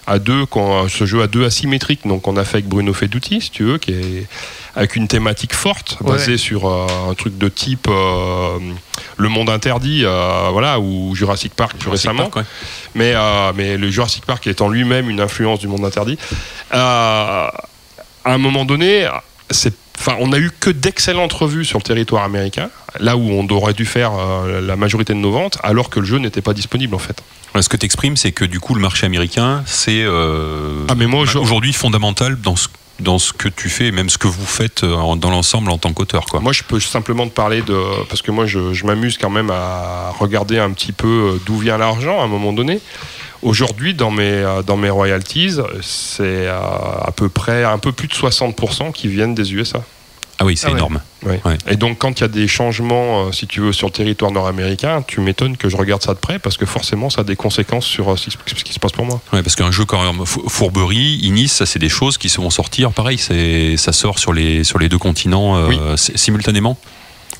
à 0.07 0.19
deux, 0.19 0.45
qu'on- 0.45 0.87
ce 0.89 1.05
jeu 1.05 1.21
à 1.21 1.27
deux 1.27 1.45
asymétrique, 1.45 2.07
donc 2.07 2.27
on 2.27 2.35
a 2.37 2.43
fait 2.43 2.57
avec 2.57 2.67
Bruno 2.67 2.93
Feduti, 2.93 3.39
si 3.41 3.51
tu 3.51 3.63
veux, 3.63 3.77
qui 3.77 3.91
est 3.93 4.27
avec 4.75 4.95
une 4.95 5.07
thématique 5.07 5.53
forte, 5.53 5.97
Ouais. 6.01 6.13
basée 6.13 6.37
sur 6.37 6.67
euh, 6.67 6.87
un 7.09 7.13
truc 7.13 7.37
de 7.37 7.47
type 7.49 7.87
euh, 7.89 8.57
Le 9.17 9.29
Monde 9.29 9.49
Interdit, 9.49 10.01
euh, 10.05 10.49
voilà, 10.51 10.79
ou 10.79 11.13
Jurassic 11.15 11.53
Park 11.53 11.73
plus 11.73 11.83
Jurassic 11.83 12.09
récemment. 12.09 12.29
Park, 12.29 12.35
ouais. 12.37 12.51
Mais, 12.95 13.11
euh, 13.15 13.51
mais 13.55 13.77
le 13.77 13.89
Jurassic 13.91 14.25
Park 14.25 14.47
étant 14.47 14.69
lui-même 14.69 15.09
une 15.09 15.19
influence 15.21 15.59
du 15.59 15.67
monde 15.67 15.85
interdit, 15.85 16.17
euh, 16.73 17.47
à 17.47 17.51
un 18.25 18.37
moment 18.37 18.65
donné, 18.65 19.07
c'est 19.49 19.73
Enfin, 20.01 20.15
on 20.19 20.31
a 20.33 20.39
eu 20.39 20.49
que 20.59 20.71
d'excellentes 20.71 21.31
revues 21.33 21.63
sur 21.63 21.77
le 21.77 21.83
territoire 21.83 22.23
américain, 22.23 22.71
là 22.99 23.15
où 23.17 23.21
on 23.21 23.47
aurait 23.49 23.73
dû 23.73 23.85
faire 23.85 24.11
euh, 24.17 24.59
la 24.59 24.75
majorité 24.75 25.13
de 25.13 25.19
nos 25.19 25.31
ventes, 25.31 25.59
alors 25.61 25.91
que 25.91 25.99
le 25.99 26.07
jeu 26.07 26.17
n'était 26.17 26.41
pas 26.41 26.53
disponible 26.55 26.95
en 26.95 26.99
fait. 26.99 27.21
Ce 27.59 27.69
que 27.69 27.77
tu 27.77 27.85
exprimes, 27.85 28.17
c'est 28.17 28.31
que 28.31 28.43
du 28.45 28.59
coup, 28.59 28.73
le 28.73 28.81
marché 28.81 29.05
américain, 29.05 29.61
c'est 29.67 30.01
euh, 30.03 30.85
Ah, 30.89 30.95
je- 31.25 31.37
aujourd'hui 31.37 31.71
fondamental 31.73 32.39
dans 32.41 32.55
ce, 32.55 32.67
dans 33.01 33.19
ce 33.19 33.33
que 33.33 33.49
tu 33.49 33.69
fais, 33.69 33.87
et 33.87 33.91
même 33.91 34.09
ce 34.09 34.17
que 34.17 34.27
vous 34.27 34.45
faites 34.45 34.83
euh, 34.83 35.15
dans 35.15 35.29
l'ensemble 35.29 35.71
en 35.71 35.77
tant 35.77 35.93
qu'auteur. 35.93 36.25
Moi, 36.41 36.53
je 36.53 36.63
peux 36.63 36.79
simplement 36.79 37.27
te 37.27 37.33
parler 37.33 37.61
de. 37.61 37.77
Parce 38.09 38.21
que 38.21 38.31
moi, 38.31 38.45
je, 38.45 38.73
je 38.73 38.85
m'amuse 38.85 39.17
quand 39.17 39.29
même 39.29 39.49
à 39.51 40.11
regarder 40.17 40.59
un 40.59 40.71
petit 40.71 40.91
peu 40.91 41.07
euh, 41.07 41.41
d'où 41.45 41.57
vient 41.57 41.77
l'argent 41.77 42.21
à 42.21 42.23
un 42.23 42.27
moment 42.27 42.53
donné. 42.53 42.79
Aujourd'hui, 43.41 43.93
dans 43.93 44.11
mes, 44.11 44.23
euh, 44.23 44.61
dans 44.61 44.77
mes 44.77 44.89
royalties, 44.89 45.57
c'est 45.81 46.47
à 46.47 47.11
peu 47.15 47.29
près 47.29 47.63
un 47.63 47.77
peu 47.77 47.91
plus 47.91 48.07
de 48.07 48.13
60% 48.13 48.91
qui 48.91 49.07
viennent 49.07 49.35
des 49.35 49.53
USA. 49.53 49.83
Ah 50.41 50.45
oui, 50.45 50.57
c'est 50.57 50.67
Ah 50.67 50.71
énorme. 50.71 50.99
Ouais. 51.23 51.39
Ouais. 51.45 51.55
Et 51.67 51.75
donc, 51.75 51.99
quand 51.99 52.19
il 52.19 52.21
y 52.21 52.23
a 52.23 52.27
des 52.27 52.47
changements, 52.47 53.27
euh, 53.27 53.31
si 53.31 53.45
tu 53.45 53.59
veux, 53.61 53.73
sur 53.73 53.85
le 53.89 53.93
territoire 53.93 54.31
nord-américain, 54.31 55.03
tu 55.07 55.19
m'étonnes 55.21 55.55
que 55.55 55.69
je 55.69 55.77
regarde 55.77 56.01
ça 56.01 56.15
de 56.15 56.19
près 56.19 56.39
parce 56.39 56.57
que 56.57 56.65
forcément, 56.65 57.11
ça 57.11 57.21
a 57.21 57.23
des 57.23 57.35
conséquences 57.35 57.85
sur 57.85 58.09
euh, 58.11 58.15
ce 58.17 58.29
qui 58.63 58.73
se 58.73 58.79
passe 58.79 58.91
pour 58.91 59.05
moi. 59.05 59.21
Ouais, 59.31 59.43
parce 59.43 59.55
qu'un 59.55 59.69
jeu 59.69 59.85
comme 59.85 60.25
Fou- 60.25 60.49
Fourberie, 60.49 61.19
Inis, 61.21 61.49
ça 61.49 61.67
c'est 61.67 61.77
des 61.77 61.89
choses 61.89 62.17
qui 62.17 62.27
se 62.27 62.41
vont 62.41 62.49
sortir. 62.49 62.91
Pareil, 62.91 63.19
c'est 63.19 63.77
ça 63.77 63.91
sort 63.93 64.17
sur 64.17 64.33
les 64.33 64.63
sur 64.63 64.79
les 64.79 64.89
deux 64.89 64.97
continents 64.97 65.57
euh, 65.57 65.67
Oui. 65.69 65.79
si- 65.95 66.17
simultanément. 66.17 66.75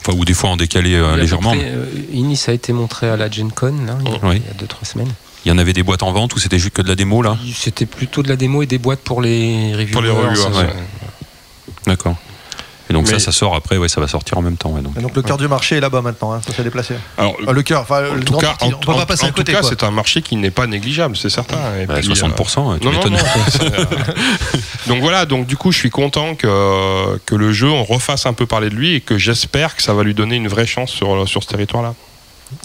Enfin, 0.06 0.15
ou 0.15 0.26
des 0.26 0.36
fois 0.36 0.52
en 0.52 0.57
décalé 0.57 0.94
euh, 0.94 1.15
légèrement. 1.18 1.56
montré, 1.56 1.68
euh, 1.72 1.86
Inis 2.14 2.44
a 2.49 2.52
été 2.53 2.72
montré 2.73 3.10
à 3.10 3.18
la 3.18 3.32
Gen 3.32 3.52
Con, 3.52 3.73
là, 3.88 3.98
il 4.06 4.11
y 4.11 4.15
a- 4.15 4.19
Oui. 4.30 4.36
il 4.36 4.48
y 4.48 4.49
a 4.49 4.53
2-3 4.64 4.86
semaines. 4.86 5.11
Il 5.44 5.49
y 5.49 5.52
en 5.52 5.57
avait 5.57 5.73
des 5.73 5.82
boîtes 5.82 6.03
en 6.03 6.11
vente 6.11 6.36
ou 6.36 6.40
c'était 6.40 6.60
juste 6.60 6.76
que 6.76 6.84
de 6.84 6.88
la 6.88 6.95
démo 6.95 7.23
là? 7.23 7.36
C'était 7.56 7.88
plutôt 7.88 8.22
de 8.22 8.30
la 8.30 8.36
démo 8.36 8.61
et 8.61 8.68
des 8.68 8.78
boîtes 8.78 8.99
pour 8.99 9.23
les 9.23 9.72
reviewers. 9.73 9.91
Pour 9.91 10.02
les 10.03 10.10
ouais. 10.11 10.69
D'accord. 11.88 12.15
Et 12.91 12.93
donc 12.93 13.05
Mais- 13.07 13.13
ça, 13.13 13.19
ça 13.19 13.31
sort 13.31 13.55
après, 13.55 13.77
ouais, 13.77 13.88
ça 13.88 14.01
va 14.01 14.07
sortir 14.09 14.38
en 14.38 14.41
même 14.41 14.57
temps. 14.57 14.72
ouais, 14.72 14.81
donc. 14.81 14.97
Et 14.97 15.01
donc 15.01 15.15
le 15.15 15.22
cœur 15.22 15.38
du 15.38 15.47
marché 15.47 15.77
est 15.77 15.80
là-bas 15.80 16.01
maintenant, 16.01 16.34
hein, 16.34 16.41
ça 16.45 16.51
s'est 16.53 16.61
déplacé. 16.63 16.95
Alors, 17.18 17.38
Ah, 17.47 17.53
le 17.53 17.61
cœur, 17.63 17.84
enfin, 17.84 18.09
en 18.09 18.15
le 18.15 18.23
tout 18.26 18.35
cas, 18.35 18.53
en, 18.59 18.68
on 18.68 18.72
peut 18.72 18.91
en- 18.91 18.97
pas 18.97 19.05
passer 19.05 19.23
en 19.23 19.30
à 19.30 19.31
côté. 19.31 19.53
tout 19.53 19.61
cas, 19.61 19.65
c'est 19.65 19.81
un 19.84 19.91
marché 19.91 20.22
qui 20.22 20.35
n'est 20.35 20.51
pas 20.51 20.68
négligeable, 20.68 21.15
c'est 21.15 21.30
certain. 21.30 21.55
Et 21.81 21.85
Bah, 21.85 21.93
puis, 21.99 22.05
60%, 22.07 22.73
euh, 22.73 22.77
tu 22.80 22.85
non, 22.88 22.91
non, 22.91 22.97
m'étonnes. 22.97 23.13
non, 23.13 23.19
euh, 23.80 23.85
Donc 24.88 24.99
voilà, 24.99 25.26
donc 25.26 25.45
du 25.47 25.55
coup, 25.55 25.72
je 25.72 25.77
suis 25.77 25.89
content 25.89 26.35
que, 26.35 27.18
que 27.26 27.35
le 27.35 27.53
jeu, 27.53 27.69
on 27.69 27.85
refasse 27.85 28.26
un 28.26 28.34
peu 28.34 28.45
parler 28.45 28.69
de 28.69 28.76
lui 28.76 28.95
et 28.95 28.99
que 28.99 29.18
j'espère 29.18 29.77
que 29.77 29.81
ça 29.84 29.93
va 29.93 30.03
lui 30.03 30.13
donner 30.13 30.35
une 30.35 30.49
vraie 30.49 30.68
chance 30.68 30.91
sur, 30.91 31.26
sur 31.30 31.43
ce 31.43 31.47
territoire-là. 31.47 31.93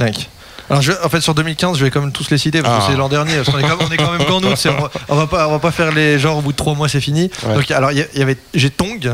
Mec. 0.01 0.29
Alors 0.71 0.83
je, 0.83 0.93
en 1.05 1.09
fait 1.09 1.21
sur 1.21 1.35
2015 1.35 1.79
je 1.79 1.85
vais 1.85 1.91
quand 1.91 2.01
même 2.01 2.13
tous 2.13 2.31
les 2.31 2.39
citer 2.39 2.61
parce 2.63 2.75
Ah. 2.83 2.87
que 2.87 2.93
c'est 2.93 2.99
l'an 2.99 3.09
dernier 3.09 3.37
parce 3.37 3.51
qu'on 3.51 3.59
est, 3.59 3.63
quand- 3.63 3.79
on 3.89 3.91
est 3.93 3.97
quand 3.97 4.11
même 4.13 4.25
qu'en 4.27 4.43
août 4.43 4.59
on, 4.67 4.83
va- 4.83 4.91
on 5.09 5.17
va 5.17 5.27
pas 5.27 5.49
on 5.49 5.53
va 5.53 5.59
pas 5.59 5.71
faire 5.71 5.93
les 5.93 6.19
genres 6.19 6.39
au 6.39 6.41
bout 6.43 6.53
de 6.53 6.57
trois 6.57 6.75
mois 6.75 6.89
c'est 6.89 7.01
fini 7.01 7.31
Ouais. 7.47 7.55
donc 7.55 7.71
alors 7.71 7.93
il 7.93 7.99
y, 8.15 8.19
y 8.19 8.23
avait 8.23 8.37
j'ai 8.55 8.71
Tong 8.71 9.13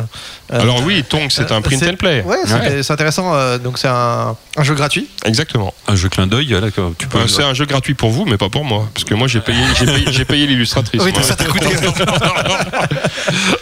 Euh, 0.52 0.60
Alors 0.60 0.82
oui, 0.84 1.02
Tongue, 1.08 1.28
c'est 1.30 1.50
euh, 1.50 1.56
un 1.56 1.62
print 1.62 1.80
c'est- 1.82 1.90
and 1.90 1.96
play. 1.96 2.22
ouais, 2.26 2.36
c'est 2.82 2.90
intéressant 2.92 3.34
euh, 3.34 3.56
donc 3.58 3.78
c'est 3.78 3.88
un, 3.88 4.36
un 4.58 4.62
jeu 4.62 4.74
gratuit 4.74 5.08
Exactement. 5.24 5.72
Un 5.88 5.94
jeu 5.94 6.10
clin 6.10 6.26
d'œil, 6.26 6.48
là, 6.48 6.70
que 6.70 6.92
tu 6.98 7.06
peux. 7.06 7.18
Euh, 7.20 7.26
c'est 7.26 7.42
un 7.42 7.54
jeu 7.54 7.64
gratuit 7.64 7.94
pour 7.94 8.10
vous, 8.10 8.26
mais 8.26 8.36
pas 8.36 8.50
pour 8.50 8.62
moi, 8.64 8.86
parce 8.92 9.04
que 9.04 9.14
moi 9.14 9.28
j'ai 9.28 9.40
payé, 9.40 9.58
j'ai 9.78 9.86
payé, 9.86 10.04
j'ai 10.10 10.24
payé 10.26 10.46
l'illustratrice. 10.46 11.00
oui 11.02 11.10
moi. 11.12 11.22
ça 11.22 11.36
t'a 11.36 11.44
coûté 11.46 11.68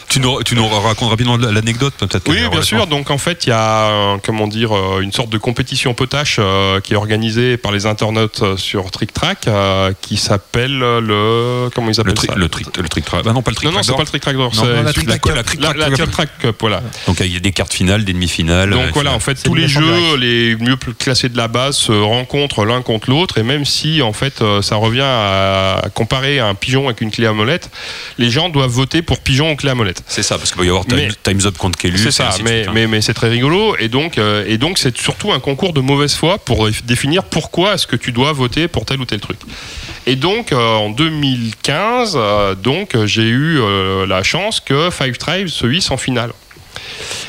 tu, 0.09 0.21
nous, 0.21 0.43
tu 0.43 0.55
nous 0.57 0.67
racontes 0.69 1.11
rapidement 1.11 1.37
l'anecdote 1.37 1.95
peut-être. 1.99 2.29
Oui, 2.29 2.39
bien 2.51 2.63
sûr. 2.63 2.87
Donc 2.87 3.11
en 3.11 3.19
fait, 3.19 3.47
il 3.47 3.51
y 3.51 3.53
a 3.53 3.89
euh, 3.91 4.17
comment 4.25 4.49
dire 4.49 4.75
euh, 4.77 5.01
une 5.01 5.13
sorte 5.13 5.31
de 5.31 5.39
compétition 5.39 5.95
potache 5.95 6.37
euh, 6.39 6.81
qui 6.81 6.95
est 6.95 6.97
organisée 6.97 7.57
par 7.57 7.73
les 7.73 7.80
internautes 7.87 8.43
euh, 8.43 8.57
sur 8.57 8.91
Trick 8.91 9.13
Track 9.13 9.47
euh, 9.49 9.93
qui 10.01 10.17
s'appelle 10.17 10.79
le 10.79 11.69
comment 11.75 11.89
ils 11.91 11.95
Le 11.97 12.01
appellent 12.01 12.15
trick, 12.15 12.31
ça 12.31 12.37
le 12.37 12.49
trick, 12.49 12.77
le 12.77 12.89
trick 12.89 13.05
track. 13.05 13.25
Ah 13.27 13.33
non, 13.33 13.43
pas 13.43 13.51
le 13.51 13.57
trick 13.57 13.69
Non 13.71 13.77
non, 13.77 13.83
c'est 13.83 13.93
track 13.93 13.97
pas 13.99 14.03
le 14.05 14.09
Trick 14.09 14.23
Track 14.23 14.37
d'or, 14.37 14.53
Non, 14.55 14.63
c'est 14.63 14.77
non, 14.77 14.83
la 14.83 14.93
Trick 14.93 16.11
Track 16.11 16.39
Cup. 16.39 16.57
Voilà. 16.61 16.83
Donc 17.07 17.21
il 17.21 17.33
y 17.33 17.37
a 17.37 17.41
des 17.41 17.53
cartes 17.53 17.73
finales, 17.73 18.05
des 18.05 18.13
demi-finales. 18.13 18.71
Donc 18.71 18.81
euh, 18.83 18.91
voilà, 18.95 19.13
en 19.13 19.21
fait, 19.21 19.43
tous 19.43 19.55
les 19.55 19.69
jeux 19.69 20.17
les 20.19 20.57
mieux 20.57 20.77
classés 20.99 21.29
de 21.29 21.37
la 21.37 21.49
base 21.49 21.77
se 21.77 21.93
rencontrent 21.93 22.65
l'un 22.65 22.83
contre 22.83 23.11
l'autre, 23.11 23.39
et 23.39 23.43
même 23.43 23.65
si 23.65 24.03
en 24.03 24.13
fait 24.13 24.43
euh, 24.43 24.63
ça 24.63 24.77
revient 24.77 25.01
à 25.05 25.83
comparer 25.95 26.41
un 26.41 26.55
pigeon 26.55 26.87
avec 26.87 27.01
une 27.01 27.11
clé 27.11 27.27
à 27.27 27.33
molette, 27.33 27.71
les 28.19 28.31
gens 28.31 28.49
doivent 28.49 28.71
voter 28.71 29.03
pour 29.03 29.21
pigeon 29.21 29.53
ou 29.53 29.57
clé 29.57 29.71
à 29.71 29.75
molette. 29.75 30.03
C'est 30.07 30.23
ça, 30.23 30.39
parce 30.39 30.51
qu'il 30.51 30.59
va 30.61 30.67
y 30.67 30.69
avoir 30.69 30.85
Mais- 30.91 31.09
Time's 31.23 31.47
Up 31.47 31.57
contre 31.59 31.79
Kelly. 31.79 31.99
C'est 31.99 32.11
ça, 32.11 32.31
mais, 32.45 32.67
mais, 32.73 32.87
mais 32.87 33.01
c'est 33.01 33.15
très 33.15 33.29
rigolo 33.29 33.77
et 33.79 33.89
donc 33.89 34.19
euh, 34.19 34.45
et 34.47 34.59
donc 34.59 34.79
c'est 34.79 34.97
surtout 34.97 35.33
un 35.33 35.41
concours 35.41 35.73
de 35.73 35.81
mauvaise 35.81 36.15
foi 36.15 36.39
pour 36.39 36.67
euh, 36.67 36.73
définir 36.85 37.25
pourquoi 37.25 37.70
est-ce 37.75 37.87
que 37.87 37.97
tu 37.97 38.13
dois 38.13 38.33
voter 38.33 38.69
pour 38.69 38.85
tel 38.85 39.01
ou 39.01 39.05
tel 39.05 39.21
truc? 39.21 39.39
Et 40.07 40.17
donc 40.17 40.53
euh, 40.53 40.75
en 40.77 40.91
2015, 40.91 42.15
euh, 42.17 42.55
donc 42.55 42.97
j'ai 43.05 43.29
eu 43.29 43.61
euh, 43.61 44.07
la 44.07 44.23
chance 44.23 44.61
que 44.61 44.91
Five 44.91 45.19
Tribes 45.19 45.49
se 45.49 45.67
hisse 45.67 45.91
en 45.91 45.97
finale. 45.97 46.33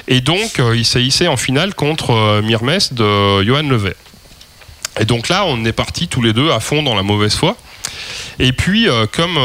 Et 0.08 0.22
donc 0.22 0.60
il 0.74 0.86
s'est 0.86 1.04
hissé 1.04 1.28
en 1.28 1.38
finale 1.38 1.76
contre 1.76 2.42
Mirmes 2.42 2.80
de 2.92 3.44
Johan 3.44 3.64
Levet. 3.64 3.96
Et 5.00 5.06
donc 5.06 5.30
là, 5.30 5.46
on 5.46 5.64
est 5.64 5.72
partis 5.72 6.08
tous 6.08 6.22
les 6.22 6.34
deux 6.34 6.52
à 6.52 6.60
fond 6.60 6.84
dans 6.84 6.96
la 6.96 7.04
mauvaise 7.04 7.36
foi. 7.36 7.56
Et 8.40 8.52
puis, 8.52 8.88
comme 9.14 9.38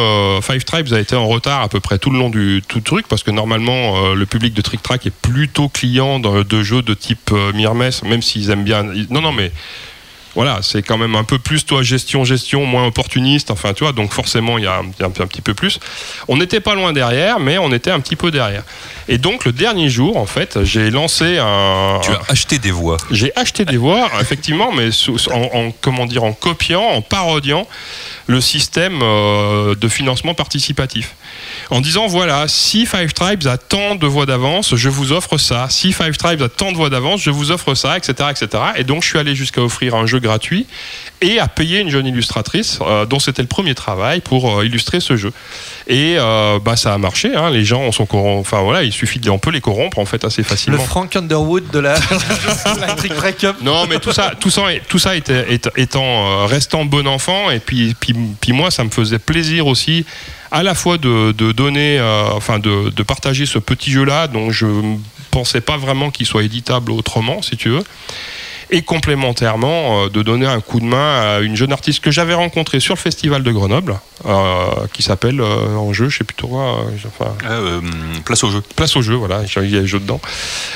Five 0.42 0.64
Tribes 0.64 0.92
a 0.92 0.98
été 0.98 1.14
en 1.14 1.28
retard 1.28 1.62
à 1.62 1.68
peu 1.68 1.80
près 1.80 1.98
tout 1.98 2.10
le 2.10 2.18
long 2.18 2.30
du 2.30 2.62
tout 2.66 2.80
truc, 2.80 3.06
parce 3.08 3.22
que 3.22 3.30
normalement, 3.30 4.14
le 4.14 4.26
public 4.26 4.54
de 4.54 4.62
Trick 4.62 4.82
Track 4.82 5.06
est 5.06 5.14
plutôt 5.14 5.68
client 5.68 6.18
de, 6.18 6.42
de 6.42 6.62
jeux 6.62 6.82
de 6.82 6.94
type 6.94 7.30
Mirmes, 7.54 7.90
même 8.04 8.22
s'ils 8.22 8.50
aiment 8.50 8.64
bien. 8.64 8.82
non, 9.10 9.20
non, 9.20 9.32
mais 9.32 9.52
voilà, 10.36 10.58
c'est 10.60 10.82
quand 10.82 10.98
même 10.98 11.16
un 11.16 11.24
peu 11.24 11.38
plus, 11.38 11.64
toi, 11.64 11.82
gestion, 11.82 12.24
gestion, 12.24 12.66
moins 12.66 12.86
opportuniste, 12.86 13.50
enfin, 13.50 13.72
tu 13.72 13.84
vois, 13.84 13.92
donc 13.94 14.12
forcément, 14.12 14.58
il 14.58 14.64
y 14.64 14.66
a 14.66 14.80
un, 14.80 15.06
un 15.06 15.26
petit 15.26 15.40
peu 15.40 15.54
plus. 15.54 15.80
On 16.28 16.36
n'était 16.36 16.60
pas 16.60 16.74
loin 16.74 16.92
derrière, 16.92 17.40
mais 17.40 17.56
on 17.56 17.72
était 17.72 17.90
un 17.90 18.00
petit 18.00 18.16
peu 18.16 18.30
derrière. 18.30 18.62
Et 19.08 19.18
donc, 19.18 19.44
le 19.44 19.52
dernier 19.52 19.88
jour, 19.88 20.16
en 20.16 20.26
fait, 20.26 20.64
j'ai 20.64 20.90
lancé 20.90 21.38
un. 21.38 22.00
Tu 22.02 22.10
as 22.10 22.20
acheté 22.28 22.58
des 22.58 22.70
voix. 22.72 22.96
J'ai 23.10 23.32
acheté 23.36 23.64
des 23.64 23.76
voix, 23.76 24.08
effectivement, 24.20 24.72
mais 24.72 24.90
sous- 24.90 25.30
en, 25.30 25.42
en- 25.54 25.70
comment 25.80 26.06
dire, 26.06 26.24
en 26.24 26.32
copiant, 26.32 26.82
en 26.82 27.02
parodiant 27.02 27.66
le 28.28 28.40
système 28.40 28.98
euh, 29.02 29.74
de 29.76 29.86
financement 29.88 30.34
participatif. 30.34 31.14
En 31.70 31.80
disant 31.80 32.06
voilà, 32.08 32.48
si 32.48 32.84
Five 32.86 33.12
Tribes 33.12 33.46
a 33.46 33.56
tant 33.56 33.94
de 33.94 34.06
voix 34.06 34.26
d'avance, 34.26 34.74
je 34.74 34.88
vous 34.88 35.12
offre 35.12 35.36
ça. 35.38 35.68
Si 35.70 35.92
Five 35.92 36.16
Tribes 36.16 36.42
a 36.42 36.48
tant 36.48 36.72
de 36.72 36.76
voix 36.76 36.90
d'avance, 36.90 37.20
je 37.22 37.30
vous 37.30 37.52
offre 37.52 37.74
ça, 37.74 37.96
etc., 37.96 38.30
etc. 38.30 38.62
Et 38.76 38.84
donc 38.84 39.02
je 39.04 39.08
suis 39.08 39.18
allé 39.18 39.36
jusqu'à 39.36 39.60
offrir 39.62 39.94
un 39.94 40.06
jeu 40.06 40.18
gratuit 40.18 40.66
et 41.20 41.38
à 41.38 41.46
payer 41.46 41.80
une 41.80 41.90
jeune 41.90 42.06
illustratrice 42.06 42.80
euh, 42.82 43.04
dont 43.06 43.20
c'était 43.20 43.42
le 43.42 43.48
premier 43.48 43.74
travail 43.76 44.20
pour 44.20 44.58
euh, 44.58 44.66
illustrer 44.66 44.98
ce 45.00 45.16
jeu. 45.16 45.32
Et 45.88 46.16
bah 46.64 46.74
ça 46.76 46.94
a 46.94 46.98
marché. 46.98 47.34
hein. 47.36 47.50
Les 47.50 47.64
gens 47.64 47.92
sont. 47.92 48.08
Enfin 48.12 48.62
voilà, 48.62 48.82
il 48.82 48.92
suffit 48.96 49.18
de, 49.20 49.30
on 49.30 49.38
peut 49.38 49.50
les 49.50 49.60
corrompre 49.60 49.98
en 49.98 50.04
fait 50.06 50.24
assez 50.24 50.42
le 50.42 50.48
facilement. 50.48 50.78
Frank 50.82 51.14
Underwood 51.14 51.70
de 51.70 51.78
la, 51.78 51.94
Non, 53.62 53.86
mais 53.86 53.98
tout 53.98 54.12
ça, 54.12 54.32
tout 54.38 54.50
ça, 54.50 54.62
tout 54.88 54.98
ça 54.98 55.14
était, 55.16 55.52
est- 55.52 55.70
étant 55.76 56.42
euh, 56.42 56.46
restant 56.46 56.84
bon 56.84 57.06
enfant, 57.06 57.50
et 57.50 57.60
puis, 57.60 57.94
puis, 57.98 58.14
puis 58.40 58.52
moi, 58.52 58.70
ça 58.70 58.84
me 58.84 58.90
faisait 58.90 59.18
plaisir 59.18 59.66
aussi, 59.66 60.04
à 60.50 60.62
la 60.62 60.74
fois 60.74 60.98
de, 60.98 61.32
de 61.32 61.52
donner, 61.52 61.98
euh, 61.98 62.28
enfin, 62.32 62.58
de, 62.58 62.90
de 62.90 63.02
partager 63.02 63.46
ce 63.46 63.58
petit 63.58 63.90
jeu-là, 63.90 64.26
dont 64.28 64.50
je 64.50 64.66
ne 64.66 64.96
pensais 65.30 65.60
pas 65.60 65.76
vraiment 65.76 66.10
qu'il 66.10 66.26
soit 66.26 66.42
éditable 66.44 66.90
autrement, 66.92 67.42
si 67.42 67.56
tu 67.56 67.68
veux. 67.68 67.84
Et 68.70 68.82
complémentairement, 68.82 70.04
euh, 70.04 70.08
de 70.08 70.22
donner 70.22 70.46
un 70.46 70.60
coup 70.60 70.80
de 70.80 70.84
main 70.84 71.36
à 71.36 71.40
une 71.40 71.54
jeune 71.54 71.72
artiste 71.72 72.00
que 72.00 72.10
j'avais 72.10 72.34
rencontrée 72.34 72.80
sur 72.80 72.94
le 72.94 72.98
festival 73.00 73.42
de 73.44 73.52
Grenoble, 73.52 73.98
euh, 74.24 74.86
qui 74.92 75.02
s'appelle 75.02 75.40
euh, 75.40 75.76
en 75.76 75.92
jeu, 75.92 76.08
je 76.08 76.18
sais 76.18 76.24
plus 76.24 76.34
trop 76.34 76.48
quoi, 76.48 76.80
euh, 76.80 76.82
enfin, 77.06 77.32
Ah, 77.44 77.52
euh, 77.52 77.80
place 78.24 78.42
au 78.42 78.50
jeu. 78.50 78.62
Place 78.74 78.96
au 78.96 79.02
jeu, 79.02 79.14
voilà, 79.14 79.42
il 79.62 79.70
y 79.70 79.76
a 79.78 79.84
jeu 79.84 80.00
dedans, 80.00 80.20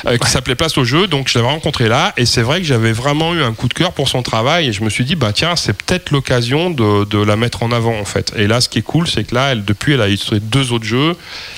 euh, 0.07 0.17
qui 0.17 0.29
s'appelait 0.29 0.55
Place 0.55 0.77
au 0.77 0.85
jeu. 0.85 1.07
Donc 1.07 1.27
je 1.27 1.37
l'avais 1.37 1.49
rencontré 1.49 1.89
là, 1.89 2.13
et 2.15 2.25
c'est 2.25 2.41
vrai 2.43 2.61
que 2.61 2.65
j'avais 2.65 2.93
vraiment 2.93 3.33
eu 3.33 3.43
un 3.43 3.53
coup 3.53 3.67
de 3.67 3.73
cœur 3.73 3.91
pour 3.91 4.07
son 4.07 4.23
travail, 4.23 4.69
et 4.69 4.73
je 4.73 4.83
me 4.83 4.89
suis 4.89 5.03
dit, 5.03 5.15
bah 5.15 5.33
tiens, 5.33 5.55
c'est 5.57 5.73
peut-être 5.73 6.11
l'occasion 6.11 6.69
de, 6.69 7.03
de 7.03 7.17
la 7.21 7.35
mettre 7.35 7.63
en 7.63 7.71
avant 7.73 7.99
en 7.99 8.05
fait. 8.05 8.31
Et 8.37 8.47
là, 8.47 8.61
ce 8.61 8.69
qui 8.69 8.79
est 8.79 8.83
cool, 8.83 9.07
c'est 9.07 9.25
que 9.25 9.35
là, 9.35 9.51
elle, 9.51 9.65
depuis, 9.65 9.93
elle 9.93 10.01
a 10.01 10.07
illustré 10.07 10.39
deux 10.39 10.71
autres 10.71 10.85
jeux, 10.85 11.15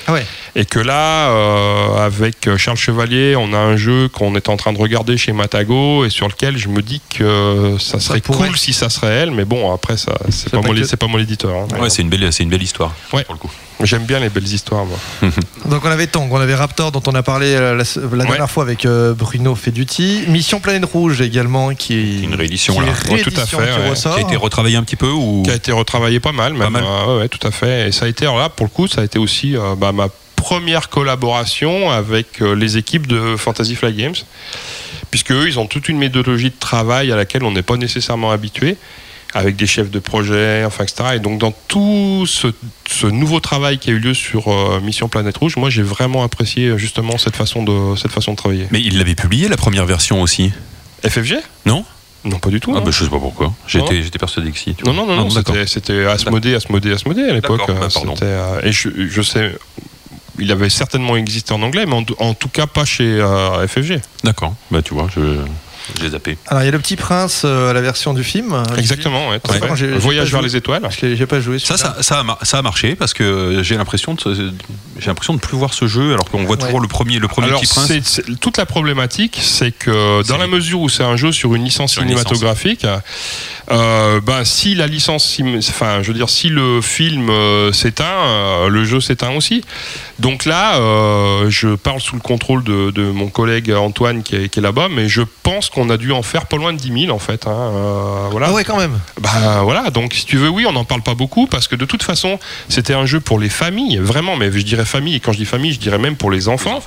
ah 0.08 0.12
ouais 0.14 0.26
et 0.56 0.64
que 0.64 0.78
là, 0.78 1.30
euh, 1.30 2.04
avec 2.06 2.48
Charles 2.56 2.76
Chevalier, 2.76 3.34
on 3.36 3.52
a 3.52 3.58
un 3.58 3.76
jeu 3.76 4.08
qu'on 4.08 4.34
est 4.36 4.48
en 4.48 4.56
train 4.56 4.72
de 4.72 4.78
regarder 4.78 5.16
chez 5.16 5.32
Matago, 5.32 6.04
et 6.04 6.10
sur 6.10 6.28
lequel 6.28 6.56
je 6.56 6.68
me 6.68 6.82
dis 6.82 7.00
que 7.10 7.76
ça 7.80 8.00
serait 8.00 8.20
cool 8.20 8.56
si 8.56 8.72
ça 8.72 8.88
serait 8.88 9.08
elle, 9.14 9.30
mais 9.30 9.44
bon, 9.44 9.72
après, 9.72 9.96
ça, 9.96 10.12
c'est 10.30 10.50
pas, 10.50 10.60
que- 10.60 10.84
c'est 10.84 10.96
pas 10.96 11.06
mon 11.08 11.18
éditeur. 11.18 11.54
hein. 11.56 11.80
Ouais, 11.80 11.90
c'est 11.90 12.02
une 12.02 12.08
belle, 12.08 12.32
c'est 12.32 12.42
une 12.44 12.50
belle 12.50 12.62
histoire. 12.62 12.92
Ouais. 13.12 13.24
Pour 13.24 13.34
le 13.34 13.38
coup. 13.40 13.50
J'aime 13.82 14.04
bien 14.04 14.20
les 14.20 14.28
belles 14.30 14.46
histoires, 14.46 14.84
moi. 14.86 14.96
Donc 15.68 15.84
on 15.84 15.90
avait 15.90 16.06
Tong, 16.06 16.28
on 16.32 16.36
avait 16.40 16.54
Raptor 16.54 16.92
dont 16.92 17.02
on 17.08 17.14
a 17.16 17.24
parlé 17.24 17.54
euh, 17.54 17.74
la, 17.74 18.16
la 18.16 18.24
dernière 18.24 18.48
fois 18.50 18.62
avec 18.62 18.86
euh, 18.86 19.14
Bruno 19.14 19.56
Feduti. 19.56 20.22
Mission 20.28 20.60
Planète 20.60 20.84
Rouge 20.84 21.20
également 21.20 21.74
qui 21.74 21.94
est 21.94 22.22
Une 22.22 22.36
réédition, 22.36 22.74
qui 22.74 22.80
est 22.80 22.86
là. 22.86 23.22
Tout 23.24 23.32
à 23.36 23.44
fait, 23.46 23.56
qui 23.56 23.62
ouais. 23.80 23.90
ressort. 23.90 24.14
Qui 24.14 24.20
a 24.22 24.26
été 24.28 24.36
retravaillé 24.36 24.76
un 24.76 24.84
petit 24.84 24.94
peu 24.94 25.10
ou 25.10 25.42
qui 25.44 25.50
a 25.50 25.54
été 25.56 25.72
retravaillé 25.72 26.20
pas 26.20 26.30
mal, 26.30 26.52
même. 26.52 26.62
Pas 26.62 26.70
mal. 26.70 26.84
Euh, 26.84 27.06
ouais, 27.16 27.22
ouais, 27.22 27.28
tout 27.28 27.44
à 27.46 27.50
fait. 27.50 27.88
Et 27.88 27.92
ça 27.92 28.04
a 28.04 28.08
été, 28.08 28.24
alors 28.26 28.38
là, 28.38 28.48
pour 28.48 28.64
le 28.64 28.70
coup, 28.70 28.86
ça 28.86 29.00
a 29.00 29.04
été 29.04 29.18
aussi 29.18 29.56
euh, 29.56 29.74
bah, 29.76 29.90
ma 29.90 30.06
première 30.48 30.90
collaboration 30.90 31.90
avec 31.90 32.42
euh, 32.42 32.54
les 32.54 32.76
équipes 32.76 33.06
de 33.06 33.34
Fantasy 33.36 33.74
Flight 33.76 33.96
Games, 33.96 34.14
puisque 35.10 35.32
eux, 35.32 35.48
ils 35.48 35.58
ont 35.58 35.66
toute 35.66 35.88
une 35.88 35.96
méthodologie 35.96 36.50
de 36.50 36.58
travail 36.60 37.10
à 37.10 37.16
laquelle 37.16 37.44
on 37.44 37.50
n'est 37.52 37.62
pas 37.62 37.78
nécessairement 37.78 38.30
habitué. 38.30 38.76
avec 39.36 39.56
des 39.56 39.66
chefs 39.66 39.90
de 39.90 39.98
projet, 39.98 40.62
enfin, 40.64 40.84
etc. 40.84 41.14
Et 41.16 41.18
donc, 41.18 41.38
dans 41.40 41.52
tout 41.66 42.24
ce, 42.26 42.46
ce 42.88 43.08
nouveau 43.08 43.40
travail 43.40 43.78
qui 43.78 43.90
a 43.90 43.92
eu 43.92 43.98
lieu 43.98 44.14
sur 44.14 44.46
euh, 44.48 44.80
Mission 44.80 45.08
Planète 45.08 45.36
Rouge, 45.38 45.56
moi, 45.56 45.70
j'ai 45.70 45.82
vraiment 45.82 46.22
apprécié 46.22 46.68
euh, 46.68 46.78
justement 46.78 47.18
cette 47.18 47.34
façon 47.34 47.64
de, 47.64 47.96
cette 47.96 48.12
façon 48.12 48.30
de 48.32 48.36
travailler. 48.36 48.66
Mais 48.70 48.80
il 48.80 48.96
l'avait 48.98 49.16
publié 49.16 49.48
la 49.48 49.56
première 49.56 49.86
version 49.86 50.22
aussi, 50.22 50.52
FFG 51.02 51.34
non? 51.66 51.84
Non, 52.24 52.38
pas 52.38 52.48
du 52.50 52.60
tout. 52.60 52.70
Ah 52.74 52.78
non. 52.78 52.84
bah, 52.86 52.90
je 52.92 53.02
sais 53.04 53.10
pas 53.10 53.18
pourquoi. 53.18 53.52
J'étais 53.66 54.02
j'étais 54.04 54.18
persuadé 54.20 54.50
que 54.52 54.58
si. 54.58 54.74
tu 54.76 54.84
Non, 54.84 54.92
non, 54.94 55.04
non, 55.04 55.12
Ah 55.14 55.16
non, 55.16 55.26
bon, 55.28 55.34
d'accord. 55.34 55.56
c'était- 55.66 56.06
Asmodée, 56.06 56.54
Asmodée, 56.54 56.92
Asmodée 56.92 57.24
à 57.28 57.34
l'époque. 57.34 57.60
Bah, 57.66 57.88
et 58.62 58.70
je, 58.72 58.88
je 59.10 59.22
sais, 59.22 59.50
il 60.38 60.50
avait 60.52 60.70
certainement 60.70 61.16
existé 61.16 61.52
en 61.54 61.62
anglais, 61.62 61.86
mais 61.86 61.94
en, 62.18 62.34
tout 62.34 62.48
cas 62.48 62.66
pas 62.66 62.84
chez 62.84 63.04
euh, 63.04 63.66
FFG. 63.66 64.00
D'accord. 64.24 64.54
Bah 64.70 64.82
tu 64.82 64.94
vois, 64.94 65.08
je 65.14 65.20
j'ai 66.00 66.10
zappé. 66.10 66.38
Alors, 66.46 66.62
il 66.62 66.66
y 66.66 66.68
a 66.68 66.72
le 66.72 66.78
petit 66.78 66.96
prince, 66.96 67.42
euh, 67.44 67.72
la 67.72 67.80
version 67.80 68.14
du 68.14 68.24
film. 68.24 68.54
Exactement, 68.78 69.28
ouais, 69.30 69.40
Ouais. 69.50 69.98
Voyage 69.98 70.30
vers 70.30 70.40
joué. 70.40 70.48
les 70.48 70.56
étoiles. 70.56 70.80
Parce 70.82 70.96
que 70.96 71.14
j'ai 71.14 71.26
pas 71.26 71.40
joué. 71.40 71.58
Ça, 71.58 71.76
ça, 71.76 71.96
ça, 72.00 72.20
a, 72.20 72.22
mar- 72.22 72.38
ça 72.42 72.58
a 72.58 72.62
marché 72.62 72.94
parce 72.94 73.12
que 73.14 73.60
j'ai 73.62 73.76
l'impression 73.76 74.14
de 74.14 74.52
j'ai 74.98 75.06
l'impression 75.06 75.34
de 75.34 75.40
plus 75.40 75.56
voir 75.56 75.74
ce 75.74 75.86
jeu 75.86 76.12
alors 76.14 76.30
qu'on 76.30 76.44
voit 76.44 76.56
toujours 76.56 76.74
Ouais. 76.76 76.80
le 76.82 76.88
premier 76.88 77.18
le 77.18 77.28
premier 77.28 77.48
Alors, 77.48 77.60
petit 77.60 77.66
prince. 77.74 78.20
toute 78.40 78.56
la 78.56 78.66
problématique, 78.66 79.38
c'est 79.42 79.72
que 79.72 80.22
dans 80.28 80.36
la 80.38 80.46
mesure 80.46 80.80
où 80.80 80.88
c'est 80.88 81.02
un 81.04 81.16
jeu 81.16 81.32
sur 81.32 81.54
une 81.54 81.64
licence 81.64 81.92
Sur 81.92 82.02
une 82.02 82.08
licence. 82.08 82.22
cinématographique, 82.24 82.86
euh, 83.70 84.20
ben, 84.20 84.44
si 84.44 84.74
la 84.74 84.86
licence, 84.86 85.38
enfin, 85.70 86.02
je 86.02 86.08
veux 86.08 86.14
dire, 86.14 86.28
si 86.28 86.48
le 86.48 86.80
film 86.80 87.28
euh, 87.30 87.72
s'éteint, 87.72 88.04
euh, 88.04 88.68
le 88.68 88.84
jeu 88.84 89.00
s'éteint 89.00 89.30
aussi. 89.32 89.64
Donc 90.18 90.44
là, 90.44 90.76
euh, 90.76 91.50
je 91.50 91.74
parle 91.74 92.00
sous 92.00 92.14
le 92.14 92.20
contrôle 92.20 92.62
de, 92.62 92.90
de 92.90 93.02
mon 93.10 93.28
collègue 93.28 93.72
Antoine 93.72 94.22
qui 94.22 94.36
est, 94.36 94.48
qui 94.48 94.58
est 94.60 94.62
là-bas, 94.62 94.88
mais 94.90 95.08
je 95.08 95.22
pense 95.42 95.70
qu'on 95.74 95.90
a 95.90 95.96
dû 95.96 96.12
en 96.12 96.22
faire 96.22 96.46
pas 96.46 96.56
loin 96.56 96.72
de 96.72 96.78
10 96.78 97.02
000 97.06 97.14
en 97.14 97.18
fait. 97.18 97.46
hein, 97.46 97.50
euh, 97.50 98.28
voilà. 98.30 98.46
Ah 98.48 98.52
ouais, 98.52 98.64
quand 98.64 98.78
même. 98.78 98.98
Bah 99.20 99.60
voilà, 99.62 99.90
donc 99.90 100.14
si 100.14 100.24
tu 100.24 100.36
veux, 100.36 100.48
oui, 100.48 100.64
on 100.66 100.72
n'en 100.72 100.84
parle 100.84 101.02
pas 101.02 101.14
beaucoup 101.14 101.46
parce 101.46 101.68
que 101.68 101.76
de 101.76 101.84
toute 101.84 102.02
façon, 102.02 102.38
c'était 102.68 102.94
un 102.94 103.06
jeu 103.06 103.20
pour 103.20 103.38
les 103.38 103.48
familles, 103.48 103.98
vraiment, 103.98 104.36
mais 104.36 104.50
je 104.52 104.58
dirais 104.62 104.84
famille, 104.84 105.16
et 105.16 105.20
quand 105.20 105.32
je 105.32 105.38
dis 105.38 105.44
famille, 105.44 105.72
je 105.72 105.80
dirais 105.80 105.98
même 105.98 106.16
pour 106.16 106.30
les 106.30 106.48
enfants. 106.48 106.80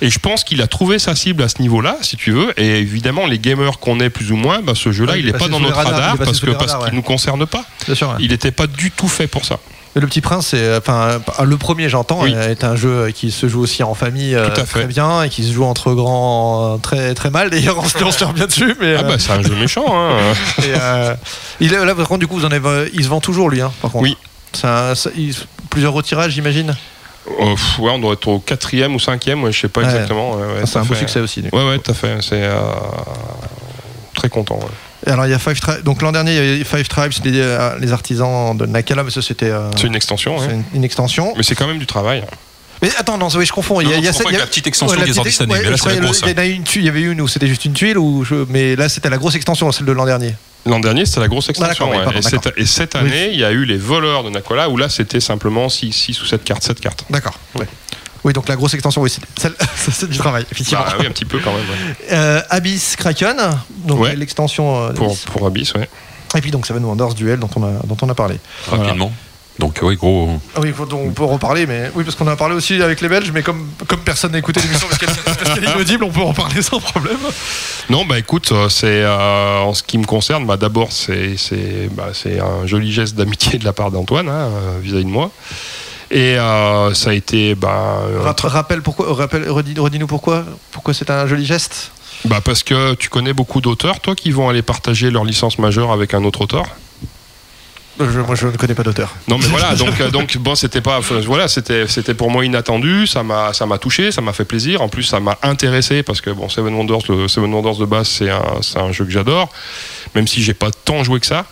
Et 0.00 0.10
je 0.10 0.18
pense 0.18 0.42
qu'il 0.44 0.62
a 0.62 0.66
trouvé 0.66 0.98
sa 0.98 1.14
cible 1.14 1.42
à 1.42 1.48
ce 1.48 1.60
niveau-là, 1.60 1.96
si 2.00 2.16
tu 2.16 2.32
veux. 2.32 2.58
Et 2.58 2.78
évidemment, 2.78 3.26
les 3.26 3.38
gamers 3.38 3.78
qu'on 3.78 4.00
est 4.00 4.10
plus 4.10 4.32
ou 4.32 4.36
moins, 4.36 4.60
bah, 4.62 4.72
ce 4.74 4.90
jeu-là, 4.90 5.12
Ouais, 5.12 5.18
il 5.20 5.24
il 5.26 5.28
est 5.28 5.32
n'est 5.32 5.38
pas 5.38 5.48
dans 5.48 5.60
notre 5.60 5.76
radar 5.76 6.16
parce 6.16 6.42
les 6.42 6.54
parce 6.54 6.74
qu'il 6.74 6.84
ouais. 6.84 6.90
nous 6.92 7.02
concerne 7.02 7.46
pas. 7.46 7.64
Bien 7.86 7.94
sûr. 7.94 8.08
ouais. 8.08 8.16
Il 8.20 8.30
n'était 8.30 8.50
pas 8.50 8.66
du 8.66 8.90
tout 8.90 9.08
fait 9.08 9.26
pour 9.26 9.44
ça. 9.44 9.58
Le 9.96 10.06
petit 10.08 10.20
prince, 10.20 10.48
c'est 10.48 10.76
enfin 10.76 11.20
euh, 11.38 11.44
le 11.44 11.56
premier, 11.56 11.88
j'entends, 11.88 12.22
Oui. 12.22 12.32
euh, 12.34 12.50
est 12.50 12.64
un 12.64 12.74
jeu 12.74 13.10
qui 13.14 13.30
se 13.30 13.46
joue 13.48 13.60
aussi 13.60 13.84
en 13.84 13.94
famille 13.94 14.34
euh, 14.34 14.48
très 14.50 14.86
bien 14.86 15.22
et 15.22 15.28
qui 15.28 15.44
se 15.44 15.52
joue 15.52 15.64
entre 15.64 15.92
grands 15.94 16.74
euh, 16.74 16.76
très 16.78 17.14
très 17.14 17.30
mal. 17.30 17.48
D'ailleurs, 17.50 17.78
on 17.78 17.84
se 17.88 17.96
se 18.18 18.24
revient 18.24 18.46
dessus, 18.46 18.74
mais 18.80 18.96
Ah 18.96 19.00
euh, 19.00 19.02
bah 19.04 19.14
c'est 19.18 19.30
un 19.30 19.40
jeu 19.42 19.54
méchant. 19.54 19.84
Hein. 19.88 20.16
et, 20.58 20.72
euh, 20.74 21.14
il 21.60 21.72
est, 21.72 21.84
là, 21.84 21.94
par 21.94 22.08
contre, 22.08 22.20
du 22.20 22.26
coup, 22.26 22.36
vous 22.38 22.44
en 22.44 22.50
avez, 22.50 22.90
il 22.92 23.04
se 23.04 23.08
vend 23.08 23.20
toujours 23.20 23.48
lui, 23.50 23.60
hein, 23.60 23.70
par 23.82 23.92
contre. 23.92 24.02
Oui. 24.02 24.16
C'est 24.52 24.66
un- 24.66 24.94
ça- 24.96 25.10
il- 25.16 25.34
plusieurs 25.70 25.92
retirages, 25.92 26.32
j'imagine? 26.32 26.74
Oh, 27.38 27.54
pff, 27.54 27.78
ouais, 27.78 27.90
on 27.90 27.98
doit 28.00 28.14
être 28.14 28.26
au 28.28 28.38
quatrième 28.40 28.94
ou 28.96 28.98
cinquième, 29.00 29.44
ouais, 29.44 29.52
je 29.52 29.60
sais 29.60 29.68
pas 29.68 29.80
Ouais. 29.82 29.86
exactement. 29.86 30.32
ouais, 30.34 30.60
Ça, 30.60 30.66
c'est 30.66 30.78
un 30.80 30.84
beau 30.84 30.94
succès 30.94 31.20
aussi. 31.20 31.42
Ouais, 31.52 31.68
ouais, 31.68 31.78
tout 31.78 31.90
à 31.92 31.94
fait. 31.94 32.18
C'est 32.20 32.42
euh, 32.42 32.58
très 34.14 34.28
content. 34.28 34.58
Alors, 35.10 35.26
il 35.26 35.30
y 35.30 35.34
a 35.34 35.38
Five 35.38 35.58
Tribes. 35.60 35.82
Donc 35.82 36.02
l'an 36.02 36.12
dernier, 36.12 36.32
il 36.36 36.36
y 36.36 36.54
avait 36.54 36.64
Five 36.64 36.88
Tribes, 36.88 37.12
les, 37.24 37.40
euh, 37.40 37.78
les 37.78 37.92
artisans 37.92 38.56
de 38.56 38.66
Nakala, 38.66 39.02
mais 39.04 39.10
ça 39.10 39.22
c'était 39.22 39.50
euh, 39.50 39.70
C'est 39.76 39.86
une 39.86 39.94
extension. 39.96 40.38
c'est 40.38 40.46
ouais. 40.46 40.54
une, 40.54 40.64
une 40.74 40.84
extension. 40.84 41.32
Mais 41.36 41.42
c'est 41.42 41.54
quand 41.54 41.66
même 41.66 41.78
du 41.78 41.86
travail. 41.86 42.24
Mais 42.82 42.90
attends, 42.98 43.16
non, 43.16 43.28
oui, 43.34 43.46
je 43.46 43.52
confonds. 43.52 43.80
Il 43.80 43.88
y 43.88 43.92
a, 43.94 43.96
il 43.96 44.04
y 44.04 44.08
a 44.08 44.12
il 44.12 44.32
y 44.32 44.36
a- 44.36 44.38
la 44.40 44.46
petite 44.46 44.66
extension 44.66 44.98
Ouais, 44.98 45.04
petite- 45.06 45.40
ouais, 45.40 45.46
mais 45.46 45.70
là, 45.70 45.76
c'est 45.76 45.88
la 45.94 45.96
grosse. 46.00 46.22
le- 46.22 46.30
Il 46.32 46.36
y 46.36 46.40
a 46.40 46.44
une, 46.44 46.64
tu- 46.64 46.80
il 46.80 46.84
y 46.84 46.88
avait 46.88 47.02
une 47.02 47.20
où 47.20 47.28
c'était 47.28 47.46
juste 47.46 47.64
une 47.64 47.72
tuile, 47.72 47.96
ou 47.98 48.24
je- 48.24 48.44
mais 48.50 48.76
là 48.76 48.88
c'était 48.88 49.08
la 49.10 49.16
grosse 49.16 49.36
extension, 49.36 49.70
celle 49.72 49.86
de 49.86 49.92
l'an 49.92 50.04
dernier. 50.06 50.34
L'an 50.66 50.80
dernier, 50.80 51.06
c'était 51.06 51.20
la 51.20 51.28
grosse 51.28 51.48
extension. 51.48 51.90
ouais. 51.90 52.02
pardon, 52.02 52.18
et, 52.18 52.22
cette, 52.22 52.34
d'accord. 52.44 52.52
et 52.56 52.66
cette 52.66 52.94
année, 52.96 53.30
il 53.32 53.38
y 53.38 53.44
a 53.44 53.52
eu 53.52 53.64
les 53.64 53.76
voleurs 53.78 54.24
de 54.24 54.30
Nakola, 54.30 54.68
où 54.70 54.76
là, 54.76 54.88
c'était 54.88 55.20
simplement 55.20 55.68
6 55.68 56.20
ou 56.20 56.24
7 56.26 56.42
cartes. 56.44 56.62
7 56.62 56.80
cartes. 56.80 57.04
D'accord. 57.10 57.38
Ouais. 57.54 57.66
Oui, 58.24 58.32
donc 58.32 58.48
la 58.48 58.56
grosse 58.56 58.72
extension, 58.74 59.02
oui, 59.02 59.10
c'est 59.36 59.52
ça, 59.92 60.06
du 60.06 60.16
travail, 60.16 60.46
effectivement. 60.50 60.82
Bah, 60.84 60.94
oui, 60.98 61.06
un 61.06 61.10
petit 61.10 61.24
peu 61.26 61.38
quand 61.40 61.52
même. 61.52 61.60
ouais. 61.60 61.96
Euh, 62.12 62.40
Abyss 62.50 62.96
Kraken, 62.96 63.36
donc 63.84 64.00
Ouais. 64.00 64.16
l'extension. 64.16 64.76
euh, 64.82 64.92
Pour, 64.92 65.08
d'Abyss. 65.08 65.24
pour 65.26 65.46
Abyss, 65.46 65.74
ouais. 65.74 65.88
Et 66.36 66.40
puis 66.40 66.50
donc 66.50 66.66
Seven 66.66 66.84
Wonders 66.84 67.14
Duel 67.14 67.38
dont 67.38 67.50
on 67.54 67.62
a, 67.62 67.70
dont 67.86 67.96
on 68.02 68.08
a 68.08 68.14
parlé. 68.14 68.36
rapidement. 68.68 69.12
Donc 69.60 69.78
oui, 69.84 69.94
gros. 69.94 70.40
Ah 70.56 70.58
oui, 70.60 70.72
donc, 70.90 71.00
on 71.00 71.10
peut 71.12 71.22
en 71.22 71.28
reparler, 71.28 71.64
mais 71.64 71.88
oui, 71.94 72.02
parce 72.02 72.16
qu'on 72.16 72.26
a 72.26 72.34
parlé 72.34 72.56
aussi 72.56 72.82
avec 72.82 73.00
les 73.00 73.08
Belges, 73.08 73.30
mais 73.32 73.44
comme, 73.44 73.68
comme 73.86 74.00
personne 74.00 74.32
n'a 74.32 74.38
écouté 74.38 74.60
l'émission 74.60 74.88
parce 74.88 74.98
qu'elle 74.98 75.62
est 75.64 75.70
inaudible, 75.70 76.02
on 76.02 76.10
peut 76.10 76.22
en 76.22 76.32
parler 76.34 76.60
sans 76.60 76.80
problème. 76.80 77.18
Non, 77.88 78.04
bah 78.04 78.18
écoute, 78.18 78.50
euh, 78.50 78.68
c'est 78.68 79.02
euh, 79.04 79.60
en 79.60 79.72
ce 79.72 79.84
qui 79.84 79.96
me 79.96 80.06
concerne, 80.06 80.44
bah, 80.44 80.56
d'abord 80.56 80.90
c'est 80.90 81.36
c'est 81.36 81.88
bah, 81.92 82.08
c'est 82.14 82.40
un 82.40 82.66
joli 82.66 82.90
geste 82.92 83.14
d'amitié 83.14 83.60
de 83.60 83.64
la 83.64 83.72
part 83.72 83.92
d'Antoine 83.92 84.28
hein, 84.28 84.48
euh, 84.50 84.78
vis-à-vis 84.82 85.04
de 85.04 85.10
moi. 85.10 85.30
Et 86.14 86.38
euh, 86.38 86.94
ça 86.94 87.10
a 87.10 87.12
été 87.12 87.54
bah, 87.56 87.98
euh, 88.08 88.20
Rap- 88.22 88.40
rappelle 88.40 88.80
pourquoi, 88.82 89.12
rappelle, 89.14 89.48
redis- 89.48 89.78
redis-nous 89.78 90.06
pourquoi, 90.06 90.44
pourquoi 90.70 90.94
c'est 90.94 91.10
un 91.10 91.26
joli 91.26 91.44
geste? 91.44 91.90
bah, 92.24 92.40
parce 92.42 92.62
que 92.62 92.94
tu 92.94 93.08
connais 93.10 93.32
beaucoup 93.34 93.60
d'auteurs, 93.60 93.98
toi, 94.00 94.14
qui 94.14 94.30
vont 94.30 94.48
aller 94.48 94.62
partager 94.62 95.10
leur 95.10 95.24
licence 95.24 95.58
majeure 95.58 95.90
avec 95.92 96.14
un 96.14 96.22
autre 96.24 96.40
auteur? 96.42 96.64
Euh, 98.00 98.06
je- 98.12 98.20
moi, 98.20 98.34
je 98.36 98.46
ne 98.46 98.56
connais 98.56 98.74
pas 98.74 98.82
d'auteur. 98.84 99.12
Non 99.28 99.38
mais 99.38 99.46
voilà 99.46 99.74
donc 99.82 100.00
donc 100.10 100.36
bon 100.38 100.54
c'était 100.54 100.80
pas 100.80 100.98
voilà 101.00 101.46
c'était 101.48 101.86
c'était 101.88 102.14
pour 102.14 102.28
moi 102.30 102.44
inattendu 102.44 103.06
ça 103.06 103.22
m'a 103.22 103.52
ça 103.52 103.66
m'a 103.66 103.78
touché 103.78 104.10
ça 104.12 104.20
m'a 104.20 104.32
fait 104.32 104.44
plaisir 104.44 104.82
en 104.82 104.88
plus 104.88 105.02
ça 105.04 105.20
m'a 105.20 105.36
intéressé 105.42 106.02
parce 106.02 106.20
que 106.20 106.30
bon 106.30 106.48
Seven 106.48 106.74
Wonders 106.74 107.02
le 107.08 107.28
Seven 107.28 107.52
Wonders 107.54 107.76
de 107.76 107.84
base 107.86 108.08
c'est 108.08 108.30
un 108.30 108.42
c'est 108.62 108.78
un 108.78 108.90
jeu 108.90 109.04
que 109.04 109.12
j'adore 109.12 109.48
même 110.16 110.26
si 110.26 110.42
j'ai 110.42 110.54
pas 110.54 110.70
tant 110.84 111.04
joué 111.04 111.20
que 111.20 111.26
ça 111.26 111.44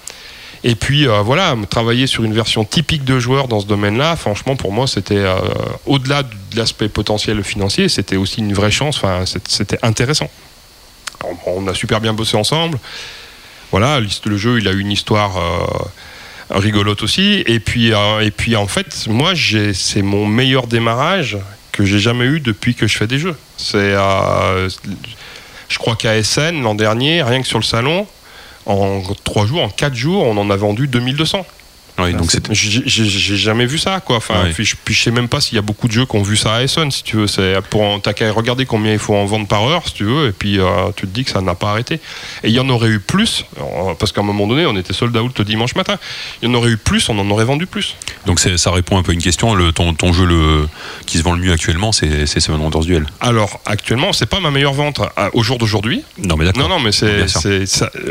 et 0.65 0.75
puis 0.75 1.09
euh, 1.09 1.23
voilà 1.23 1.57
travailler 1.69 2.07
sur 2.07 2.25
une 2.25 2.35
version 2.35 2.65
typique 2.65 3.05
de 3.05 3.19
joueur 3.19 3.49
dans 3.49 3.61
ce 3.61 3.67
domaine-là 3.67 4.17
franchement 4.17 4.57
pour 4.57 4.73
moi 4.73 4.87
c'était 4.87 5.17
euh, 5.17 5.37
au-delà 5.87 6.23
de 6.23 6.57
l'aspect 6.57 6.89
potentiel 6.89 7.43
financier 7.43 7.89
c'était 7.89 8.17
aussi 8.17 8.41
une 8.41 8.53
vraie 8.53 8.71
chance 8.71 9.03
c'était 9.47 9.79
intéressant 9.83 10.31
on, 11.47 11.67
a 11.67 11.75
super 11.75 12.01
bien 12.01 12.13
bossé 12.13 12.37
ensemble 12.37 12.79
voilà 13.71 14.01
le 14.01 14.37
jeu 14.37 14.59
il 14.59 14.69
a 14.69 14.73
une 14.73 14.91
histoire 14.91 15.37
euh, 15.37 16.59
rigolote 16.59 17.03
aussi. 17.03 17.43
Et 17.47 17.61
puis, 17.61 17.93
et 17.93 18.31
puis 18.31 18.57
en 18.57 18.67
fait, 18.67 19.07
moi, 19.09 19.33
c'est 19.73 20.03
mon 20.03 20.27
meilleur 20.27 20.67
démarrage 20.67 21.39
que 21.71 21.87
j'ai 21.87 21.99
jamais 21.99 22.27
eu 22.27 22.41
depuis 22.41 22.75
que 22.75 22.87
je 22.87 22.99
fais 22.99 23.07
des 23.07 23.19
jeux. 23.19 23.37
C'est, 23.57 23.95
je 25.69 25.79
crois 25.79 25.97
qu'à 25.97 26.23
SN 26.23 26.61
l'an 26.61 26.75
dernier, 26.75 27.23
rien 27.23 27.41
que 27.41 27.49
sur 27.49 27.59
le 27.59 27.65
salon, 27.65 28.07
en 28.67 29.03
trois 29.25 29.47
jours, 29.47 29.63
en 29.63 29.69
quatre 29.69 29.95
jours, 29.95 30.25
on 30.25 30.37
en 30.37 30.51
a 30.51 30.57
vendu 30.57 30.87
2200. 30.87 31.45
Oui, 31.99 32.15
donc 32.15 32.31
c'est 32.31 32.53
J'ai 32.53 33.37
jamais 33.37 33.67
vu 33.67 33.79
ça, 33.79 34.01
quoi. 34.01 34.17
Enfin, 34.17 34.45
puis, 34.55 34.65
je, 34.65 34.77
puis 34.83 34.95
je 34.95 35.03
sais 35.03 35.11
même 35.11 35.29
pas 35.29 35.41
s'il 35.41 35.57
y 35.57 35.59
a 35.59 35.63
beaucoup 35.63 35.89
de 35.89 35.93
jeux 35.93 36.07
qui 36.07 36.17
ont 36.17 36.23
vu 36.23 36.37
ça 36.37 36.55
à 36.55 36.63
Essen, 36.63 36.91
si 36.91 37.03
tu 37.03 37.17
veux. 37.17 37.27
C'est 37.27 37.61
pour 37.71 38.01
t'as 38.03 38.13
qu'à 38.13 38.33
regarder 38.33 38.65
combien 38.67 38.93
il 38.93 38.99
faut 38.99 39.15
en 39.15 39.25
vendre 39.27 39.47
par 39.47 39.65
heure, 39.65 39.83
si 39.87 39.95
tu 39.95 40.05
veux, 40.05 40.29
et 40.29 40.33
puis 40.33 40.59
euh, 40.59 40.91
tu 40.97 41.07
te 41.07 41.13
dis 41.13 41.25
que 41.25 41.31
ça 41.31 41.41
n'a 41.43 41.55
pas 41.55 41.71
arrêté. 41.71 41.97
Et 42.45 42.49
il 42.49 42.53
y 42.55 42.61
en 42.61 42.69
aurait 42.71 42.89
eu 42.89 42.99
plus, 43.01 43.45
euh, 43.61 43.95
parce 43.99 44.11
qu'à 44.13 44.23
un 44.23 44.25
moment 44.25 44.47
donné, 44.47 44.65
on 44.67 44.77
était 44.77 44.93
sold 44.93 45.17
out 45.17 45.39
le 45.39 45.45
dimanche 45.45 45.75
matin. 45.75 45.97
Il 46.43 46.49
y 46.49 46.51
en 46.51 46.55
aurait 46.55 46.71
eu 46.71 46.77
plus, 46.79 47.09
on 47.09 47.19
en 47.19 47.29
aurait 47.31 47.45
vendu 47.45 47.67
plus. 47.67 47.95
donc 48.27 48.41
ça 48.41 48.71
répond 48.71 48.97
un 48.99 49.03
peu 49.03 49.13
à 49.13 49.15
une 49.15 49.23
question. 49.23 49.55
Le, 49.55 49.73
ton, 49.73 49.93
ton 49.95 50.13
jeu 50.13 50.25
le, 50.25 50.69
qui 51.07 51.19
se 51.19 51.23
vend 51.23 51.33
le 51.33 51.41
mieux 51.41 51.53
actuellement, 51.53 51.93
c'est 51.93 52.27
c'est 52.27 52.41
Seven 52.41 52.61
Wonders 52.61 52.85
Duel. 52.85 53.07
Alors 53.21 53.61
actuellement, 53.67 54.13
c'est 54.13 54.27
pas 54.27 54.41
ma 54.41 54.51
meilleure 54.51 54.73
vente 54.75 55.01
à- 55.17 55.31
au 55.35 55.43
jour 55.43 55.59
d'aujourd'hui. 55.59 56.03
Non 56.19 56.37
mais 56.37 56.45
d'accord. 56.47 56.63
Non, 56.63 56.69
non, 56.77 56.81
mais 56.81 56.93
c'est, 56.93 57.27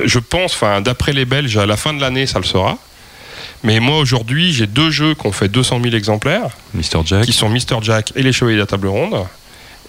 je 0.06 0.20
pense, 0.20 0.53
enfin, 0.53 0.82
d'après 0.82 1.14
les 1.14 1.26
Belges, 1.26 1.58
à 1.58 1.66
la 1.66 1.78
fin 1.78 1.94
de 1.94 2.02
l'année, 2.02 2.26
ça 2.28 2.40
le 2.40 2.45
sera. 2.45 2.78
Mais 3.64 3.80
moi 3.80 4.00
aujourd'hui, 4.00 4.52
j'ai 4.54 4.68
deux 4.68 4.90
jeux 4.90 5.14
qui 5.14 5.28
ont 5.28 5.32
fait 5.32 5.48
200 5.48 5.82
000 5.84 5.96
exemplaires, 5.96 6.50
Jack. 7.06 7.26
qui 7.26 7.34
sont 7.34 7.50
Mr 7.50 7.82
Jack 7.82 8.12
et 8.16 8.24
les 8.24 8.32
Chevaliers 8.32 8.56
de 8.58 8.62
la 8.62 8.68
Table 8.68 8.88
Ronde. 8.88 9.16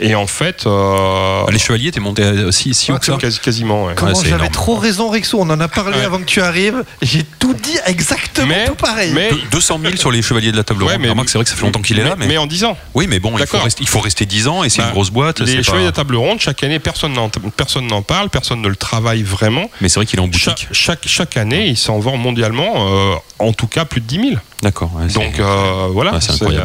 Et 0.00 0.14
en 0.14 0.26
fait, 0.26 0.66
euh, 0.66 1.44
Ah, 1.46 1.50
les 1.50 1.58
chevaliers, 1.58 1.90
t'es 1.92 2.00
monté 2.00 2.22
à- 2.24 2.50
si, 2.52 2.74
si 2.74 2.90
haut 2.90 2.98
que 2.98 3.04
ça 3.04 3.16
quasi- 3.20 3.38
quasiment. 3.38 3.84
ouais. 3.84 3.92
Comment 3.96 4.14
j'avais 4.14 4.30
énorme. 4.30 4.48
trop 4.50 4.76
raison, 4.76 5.08
Rixo. 5.10 5.38
On 5.40 5.48
en 5.50 5.60
a 5.60 5.68
parlé 5.68 5.98
Ouais. 5.98 6.04
avant 6.04 6.18
que 6.18 6.24
tu 6.24 6.40
arrives. 6.40 6.82
J'ai 7.02 7.22
tout 7.38 7.54
dit 7.54 7.76
exactement 7.86 8.48
Mais- 8.48 8.66
tout 8.66 8.74
pareil. 8.74 9.12
mais- 9.14 9.30
Deux- 9.30 9.40
200 9.52 9.78
000 9.82 9.96
sur 9.96 10.10
les 10.10 10.22
chevaliers 10.22 10.50
de 10.50 10.56
la 10.56 10.64
table 10.64 10.82
Ouais, 10.82 10.92
ronde. 10.94 11.02
mais- 11.02 11.08
Remarque, 11.10 11.28
c'est 11.28 11.38
vrai 11.38 11.44
que 11.44 11.50
ça 11.50 11.56
fait 11.56 11.64
longtemps 11.64 11.82
qu'il 11.82 11.98
est 11.98 12.04
là, 12.04 12.16
mais, 12.18 12.26
mais 12.26 12.38
en 12.38 12.46
10 12.46 12.64
ans. 12.64 12.76
oui, 12.94 13.06
mais 13.08 13.20
bon, 13.20 13.36
il 13.38 13.46
faut, 13.46 13.58
rester, 13.58 13.82
il 13.82 13.88
faut 13.88 14.00
rester 14.00 14.26
10 14.26 14.48
ans 14.48 14.64
et 14.64 14.70
c'est 14.70 14.78
Bah, 14.80 14.88
une 14.88 14.92
grosse 14.92 15.10
boîte. 15.10 15.40
Les 15.40 15.46
c'est 15.58 15.62
Chevaliers 15.62 15.82
de 15.84 15.88
la 15.88 15.92
Table 15.92 16.16
Ronde, 16.16 16.40
chaque 16.40 16.62
année, 16.64 16.78
personne 16.78 17.12
n'en, 17.12 17.28
personne 17.56 17.86
n'en 17.86 18.02
parle, 18.02 18.28
personne 18.30 18.60
ne 18.62 18.68
le 18.68 18.76
travaille 18.76 19.22
vraiment. 19.22 19.70
Mais 19.80 19.88
c'est 19.88 19.96
vrai 20.00 20.06
qu'il 20.06 20.18
est 20.18 20.22
en 20.22 20.26
boutique. 20.28 20.42
Chaque, 20.42 20.68
chaque, 20.72 21.06
chaque 21.06 21.36
année, 21.36 21.68
il 21.68 21.76
s'en 21.76 21.98
vend 22.00 22.16
mondialement, 22.16 22.72
euh, 22.76 23.14
en 23.38 23.52
tout 23.52 23.66
cas 23.68 23.84
plus 23.84 24.00
de 24.00 24.06
10 24.06 24.16
000. 24.30 24.40
D'accord. 24.62 24.90
ouais, 24.94 25.08
Donc 25.08 25.38
euh, 25.40 25.88
voilà, 25.92 26.12
Ouais, 26.12 26.20
c'est 26.20 26.32
incroyable. 26.32 26.64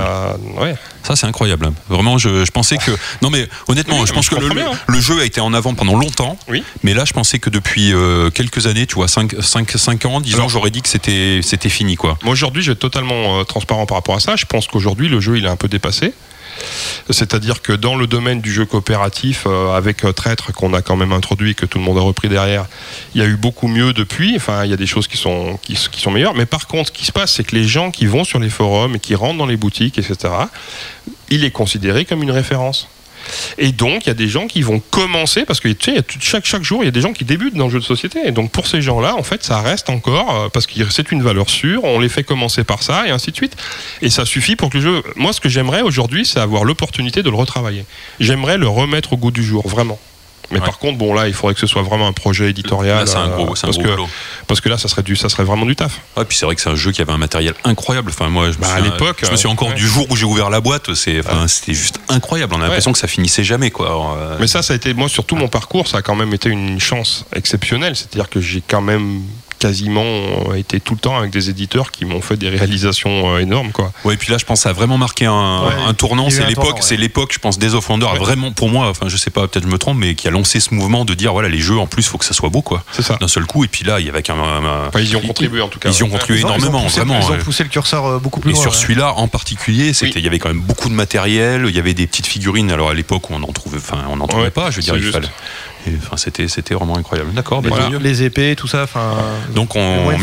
euh, 0.60 0.64
ouais. 0.64 0.76
Ça, 1.04 1.16
c'est 1.16 1.26
incroyable. 1.26 1.72
Vraiment, 1.90 2.18
je, 2.18 2.46
je 2.46 2.52
pensais 2.52 2.78
que. 2.78 2.92
Non, 3.22 3.30
mais 3.30 3.48
honnêtement, 3.68 4.00
Oui, 4.00 4.08
je 4.08 4.14
pense 4.14 4.30
que 4.30 4.36
je 4.40 4.48
le, 4.88 5.00
jeu 5.00 5.20
a 5.22 5.26
été 5.26 5.42
en 5.42 5.54
avant 5.54 5.74
pendant 5.74 5.96
longtemps. 5.98 6.38
Oui. 6.48 6.64
Mais 6.84 6.94
là, 6.94 7.06
je 7.06 7.14
pensais 7.14 7.40
que 7.40 7.50
depuis 7.50 7.94
euh, 7.94 8.30
quelques 8.30 8.68
années, 8.68 8.86
tu 8.86 8.96
vois, 8.96 9.08
5, 9.08 9.36
5, 9.42 9.72
5 9.72 10.06
ans, 10.06 10.20
10 10.22 10.40
ans, 10.40 10.48
j'aurais 10.50 10.70
dit 10.70 10.82
que 10.82 10.90
c'était 10.90 11.40
c'était 11.42 11.70
fini, 11.70 11.96
quoi. 11.96 12.18
Moi 12.24 12.34
aujourd'hui, 12.34 12.62
je 12.62 12.68
vais 12.68 12.74
être 12.74 12.80
totalement 12.80 13.44
transparent 13.46 13.86
par 13.86 13.98
rapport 13.98 14.16
à 14.16 14.20
ça. 14.20 14.36
Je 14.36 14.46
pense 14.46 14.68
qu'aujourd'hui, 14.68 15.08
le 15.10 15.20
jeu, 15.20 15.38
il 15.38 15.46
est 15.46 15.50
un 15.50 15.56
peu 15.56 15.68
dépassé. 15.68 16.14
C'est-à-dire 17.10 17.62
que 17.62 17.74
dans 17.74 17.96
le 17.96 18.08
domaine 18.08 18.42
du 18.42 18.52
jeu 18.52 18.66
coopératif, 18.66 19.44
euh, 19.46 19.76
avec 19.76 20.04
euh, 20.04 20.12
Traître 20.12 20.52
qu'on 20.54 20.74
a 20.74 20.82
quand 20.82 20.96
même 20.96 21.12
introduit, 21.12 21.56
que 21.56 21.66
tout 21.66 21.78
le 21.78 21.84
monde 21.84 21.98
a 21.98 22.02
repris 22.02 22.30
derrière, 22.30 22.66
il 23.16 23.22
y 23.22 23.24
a 23.24 23.28
eu 23.28 23.36
beaucoup 23.36 23.68
mieux 23.68 23.94
depuis. 23.94 24.36
Enfin, 24.36 24.66
il 24.66 24.72
y 24.72 24.74
a 24.74 24.78
des 24.78 24.88
choses 24.88 25.08
qui 25.08 25.18
sont, 25.18 25.58
qui, 25.62 25.76
qui 25.76 26.02
sont 26.02 26.12
meilleures. 26.12 26.36
Mais 26.36 26.46
par 26.46 26.68
contre, 26.68 26.88
ce 26.88 26.92
qui 26.92 27.06
se 27.06 27.12
passe, 27.12 27.34
c'est 27.34 27.44
que 27.44 27.56
les 27.56 27.66
gens 27.66 27.92
qui 27.92 28.06
vont 28.06 28.24
sur 28.24 28.40
les 28.40 28.50
forums 28.50 28.96
et 28.96 29.00
qui 29.00 29.16
rentrent 29.16 29.38
dans 29.38 29.46
les 29.46 29.58
boutiques, 29.58 29.98
etc., 29.98 30.34
il 31.30 31.44
est 31.44 31.52
considéré 31.52 32.06
comme 32.06 32.24
une 32.24 32.32
référence. 32.32 32.88
Et 33.58 33.72
donc, 33.72 34.06
il 34.06 34.08
y 34.08 34.12
a 34.12 34.16
des 34.16 34.28
gens 34.28 34.48
qui 34.48 34.62
vont 34.62 34.80
commencer, 34.92 35.46
parce 35.46 35.60
que 35.60 35.70
tu 35.70 35.94
sais, 35.94 36.04
chaque, 36.20 36.46
chaque 36.46 36.64
jour, 36.64 36.84
il 36.84 36.86
y 36.86 36.90
a 36.90 36.92
des 36.92 37.02
gens 37.02 37.14
qui 37.14 37.26
débutent 37.26 37.56
dans 37.56 37.66
le 37.66 37.72
jeu 37.72 37.80
de 37.80 37.86
société. 37.86 38.20
Et 38.26 38.32
donc, 38.32 38.52
pour 38.52 38.68
ces 38.68 38.82
gens-là, 38.82 39.16
en 39.16 39.24
fait, 39.24 39.44
ça 39.44 39.62
reste 39.62 39.90
encore, 39.90 40.36
euh, 40.36 40.50
parce 40.50 40.68
que 40.68 40.74
c'est 40.90 41.12
une 41.12 41.24
valeur 41.24 41.50
sûre, 41.50 41.84
on 41.84 42.00
les 42.00 42.10
fait 42.10 42.24
commencer 42.24 42.64
par 42.64 42.84
ça, 42.84 43.08
et 43.08 43.12
ainsi 43.12 43.32
de 43.32 43.36
suite. 43.36 43.56
Et 44.02 44.10
ça 44.10 44.26
suffit 44.26 44.56
pour 44.56 44.70
que 44.70 44.78
le 44.78 44.84
jeu. 44.84 45.04
Moi, 45.16 45.34
ce 45.34 45.42
que 45.42 45.50
j'aimerais 45.50 45.82
aujourd'hui, 45.82 46.26
c'est 46.26 46.40
avoir 46.40 46.64
l'opportunité 46.64 47.24
de 47.24 47.30
le 47.30 47.36
retravailler. 47.36 47.86
J'aimerais 48.20 48.58
le 48.58 48.68
remettre 48.68 49.14
au 49.14 49.18
goût 49.18 49.32
du 49.32 49.44
jour, 49.44 49.68
vraiment. 49.68 50.00
Mais 50.52 50.60
par 50.60 50.78
contre, 50.80 50.98
bon, 50.98 51.14
là, 51.14 51.28
il 51.28 51.34
faudrait 51.34 51.54
que 51.54 51.60
ce 51.60 51.68
soit 51.68 51.82
vraiment 51.82 52.08
un 52.08 52.14
projet 52.14 52.50
éditorial. 52.50 53.00
Là, 53.00 53.06
c'est 53.06 53.18
un 53.18 53.30
euh, 53.30 53.36
gros- 53.36 53.56
c'est 53.56 53.66
un 53.66 53.70
parce, 53.72 53.78
gros 53.84 54.06
que, 54.06 54.12
parce 54.48 54.62
que 54.62 54.70
là, 54.70 54.78
ça 54.78 54.88
serait, 54.88 55.04
du, 55.04 55.16
ça 55.16 55.28
serait 55.30 55.44
vraiment 55.44 55.66
du 55.66 55.76
taf. 55.76 56.00
Ouais, 56.16 56.24
puis 56.26 56.38
c'est 56.38 56.46
vrai 56.46 56.56
que 56.56 56.62
c'est 56.62 56.70
un 56.70 56.76
jeu 56.76 56.92
qui 56.92 57.02
avait 57.02 57.12
un 57.12 57.18
matériel 57.18 57.54
incroyable. 57.66 58.12
Enfin, 58.14 58.30
moi, 58.30 58.52
je 58.52 58.58
me 58.58 58.62
Bah, 58.62 58.74
à 58.74 58.80
l'époque, 58.80 59.20
je 59.26 59.32
me 59.32 59.36
suis 59.36 59.48
euh, 59.48 59.52
encore 59.52 59.70
ouais. 59.70 59.74
du 59.76 59.88
jour 59.88 60.06
où 60.10 60.16
j'ai 60.16 60.26
ouvert 60.26 60.50
la 60.50 60.62
boîte. 60.62 60.94
C'est, 60.94 61.20
enfin, 61.20 61.48
c'était 61.48 61.74
juste 61.74 62.00
incroyable. 62.10 62.54
On 62.56 62.60
a 62.62 62.64
l'impression 62.64 62.92
que 62.94 63.00
ça 63.00 63.08
finissait 63.08 63.44
jamais, 63.44 63.72
quoi. 63.72 63.88
Alors, 63.88 64.14
euh, 64.18 64.38
Mais 64.40 64.48
ça, 64.48 64.62
ça 64.62 64.74
a 64.74 64.76
été, 64.76 64.94
moi, 64.94 65.10
sur 65.10 65.26
tout 65.26 65.36
mon 65.36 65.48
parcours, 65.50 65.88
ça 65.88 65.98
a 65.98 66.02
quand 66.02 66.16
même 66.16 66.34
été 66.34 66.50
une 66.50 66.80
chance 66.80 67.26
exceptionnelle. 67.36 67.96
C'est-à-dire 67.96 68.30
que 68.30 68.40
j'ai 68.40 68.62
quand 68.66 68.82
même 68.82 69.22
quasiment 69.60 70.04
euh, 70.04 70.54
été 70.56 70.80
tout 70.80 70.94
le 70.94 71.00
temps 71.00 71.18
avec 71.18 71.32
des 71.32 71.50
éditeurs 71.50 71.92
qui 71.92 72.06
m'ont 72.06 72.22
fait 72.22 72.38
des 72.38 72.50
réalisations 72.50 73.36
euh, 73.36 73.40
énormes, 73.40 73.72
quoi. 73.72 73.92
Ouais, 74.04 74.14
et 74.14 74.18
puis 74.18 74.32
là, 74.32 74.38
je 74.38 74.46
pense 74.46 74.60
que 74.60 74.64
ça 74.64 74.70
a 74.70 74.74
vraiment 74.74 74.98
marqué 74.98 75.26
un, 75.26 75.64
Ouais, 75.66 75.74
un 75.88 75.94
tournant. 75.94 76.30
C'est 76.30 76.44
un 76.44 76.48
l'époque, 76.48 76.76
ouais. 76.76 76.82
c'est 76.82 76.98
l'époque, 76.98 77.32
je 77.34 77.40
pense, 77.40 77.58
des 77.60 77.74
Offlander 77.76 78.06
a 78.06 78.14
Ouais. 78.14 78.20
vraiment, 78.20 78.52
pour 78.52 78.70
moi, 78.70 78.88
enfin, 78.90 79.08
je 79.10 79.18
sais 79.18 79.30
pas, 79.32 79.48
peut-être 79.48 79.64
je 79.66 79.70
me 79.72 79.78
trompe, 79.78 79.98
mais 79.98 80.16
qui 80.16 80.28
a 80.28 80.32
lancé 80.32 80.60
ce 80.60 80.74
mouvement 80.74 81.06
de 81.06 81.14
dire, 81.14 81.32
voilà, 81.34 81.50
les 81.50 81.60
jeux, 81.60 81.78
en 81.78 81.88
plus, 81.88 82.04
faut 82.08 82.18
que 82.18 82.26
ça 82.26 82.34
soit 82.34 82.50
beau, 82.50 82.62
quoi. 82.62 82.84
C'est 82.92 83.02
ça. 83.02 83.18
D'un 83.20 83.28
seul 83.28 83.46
coup, 83.46 83.64
et 83.64 83.68
puis 83.68 83.84
là, 83.84 84.00
il 84.00 84.06
y 84.06 84.10
avait 84.10 84.28
un- 84.30 84.88
Enfin, 84.88 85.00
ils 85.00 85.10
y 85.10 85.16
ont 85.16 85.22
contribué, 85.22 85.62
en 85.62 85.68
tout 85.68 85.80
cas. 85.80 85.90
Ils 85.90 85.98
y 85.98 86.04
ont 86.04 86.10
contribué 86.10 86.44
ont- 86.44 86.48
ils 86.48 86.52
ont 86.52 86.56
énormément, 86.58 86.86
poussé- 86.86 86.96
vraiment. 86.98 87.20
Ils 87.20 87.32
ont 87.32 87.38
poussé 87.38 87.64
le 87.64 87.70
curseur 87.70 88.06
euh, 88.06 88.20
beaucoup 88.20 88.40
plus 88.40 88.52
Et 88.52 88.54
loin. 88.54 88.62
sur 88.62 88.72
ouais. 88.72 88.78
celui-là 88.78 89.14
en 89.16 89.28
particulier, 89.28 89.94
c'était, 89.94 90.20
il 90.20 90.24
y 90.26 90.28
avait 90.28 90.40
quand 90.40 90.50
même 90.50 90.62
beaucoup 90.62 90.90
de 90.90 90.94
matériel. 90.94 91.66
Il 91.68 91.76
y 91.76 91.80
avait 91.80 91.94
des 91.94 92.08
petites 92.08 92.28
figurines. 92.28 92.72
Alors 92.72 92.90
à 92.90 92.94
l'époque, 92.94 93.30
on 93.32 93.42
en 93.44 93.52
trouvait, 93.54 93.78
enfin, 93.78 94.04
on 94.10 94.18
n'en 94.18 94.28
trouvait 94.28 94.44
Ouais, 94.46 94.50
pas. 94.52 94.70
Je 94.72 94.78
veux 94.78 94.82
dire, 94.82 94.96
il 94.98 95.12
fallait. 95.12 95.28
Enfin, 96.02 96.18
c'était, 96.18 96.48
c'était 96.48 96.74
vraiment 96.74 96.98
incroyable. 96.98 97.34
D'accord. 97.34 97.62
bah, 97.62 97.70
Les, 97.92 98.00
les 98.00 98.24
épées, 98.24 98.56
tout 98.56 98.68
ça. 98.68 98.84
Enfin. 98.84 99.14
Donc 99.54 99.76
on, 99.76 100.08
ouais. 100.08 100.18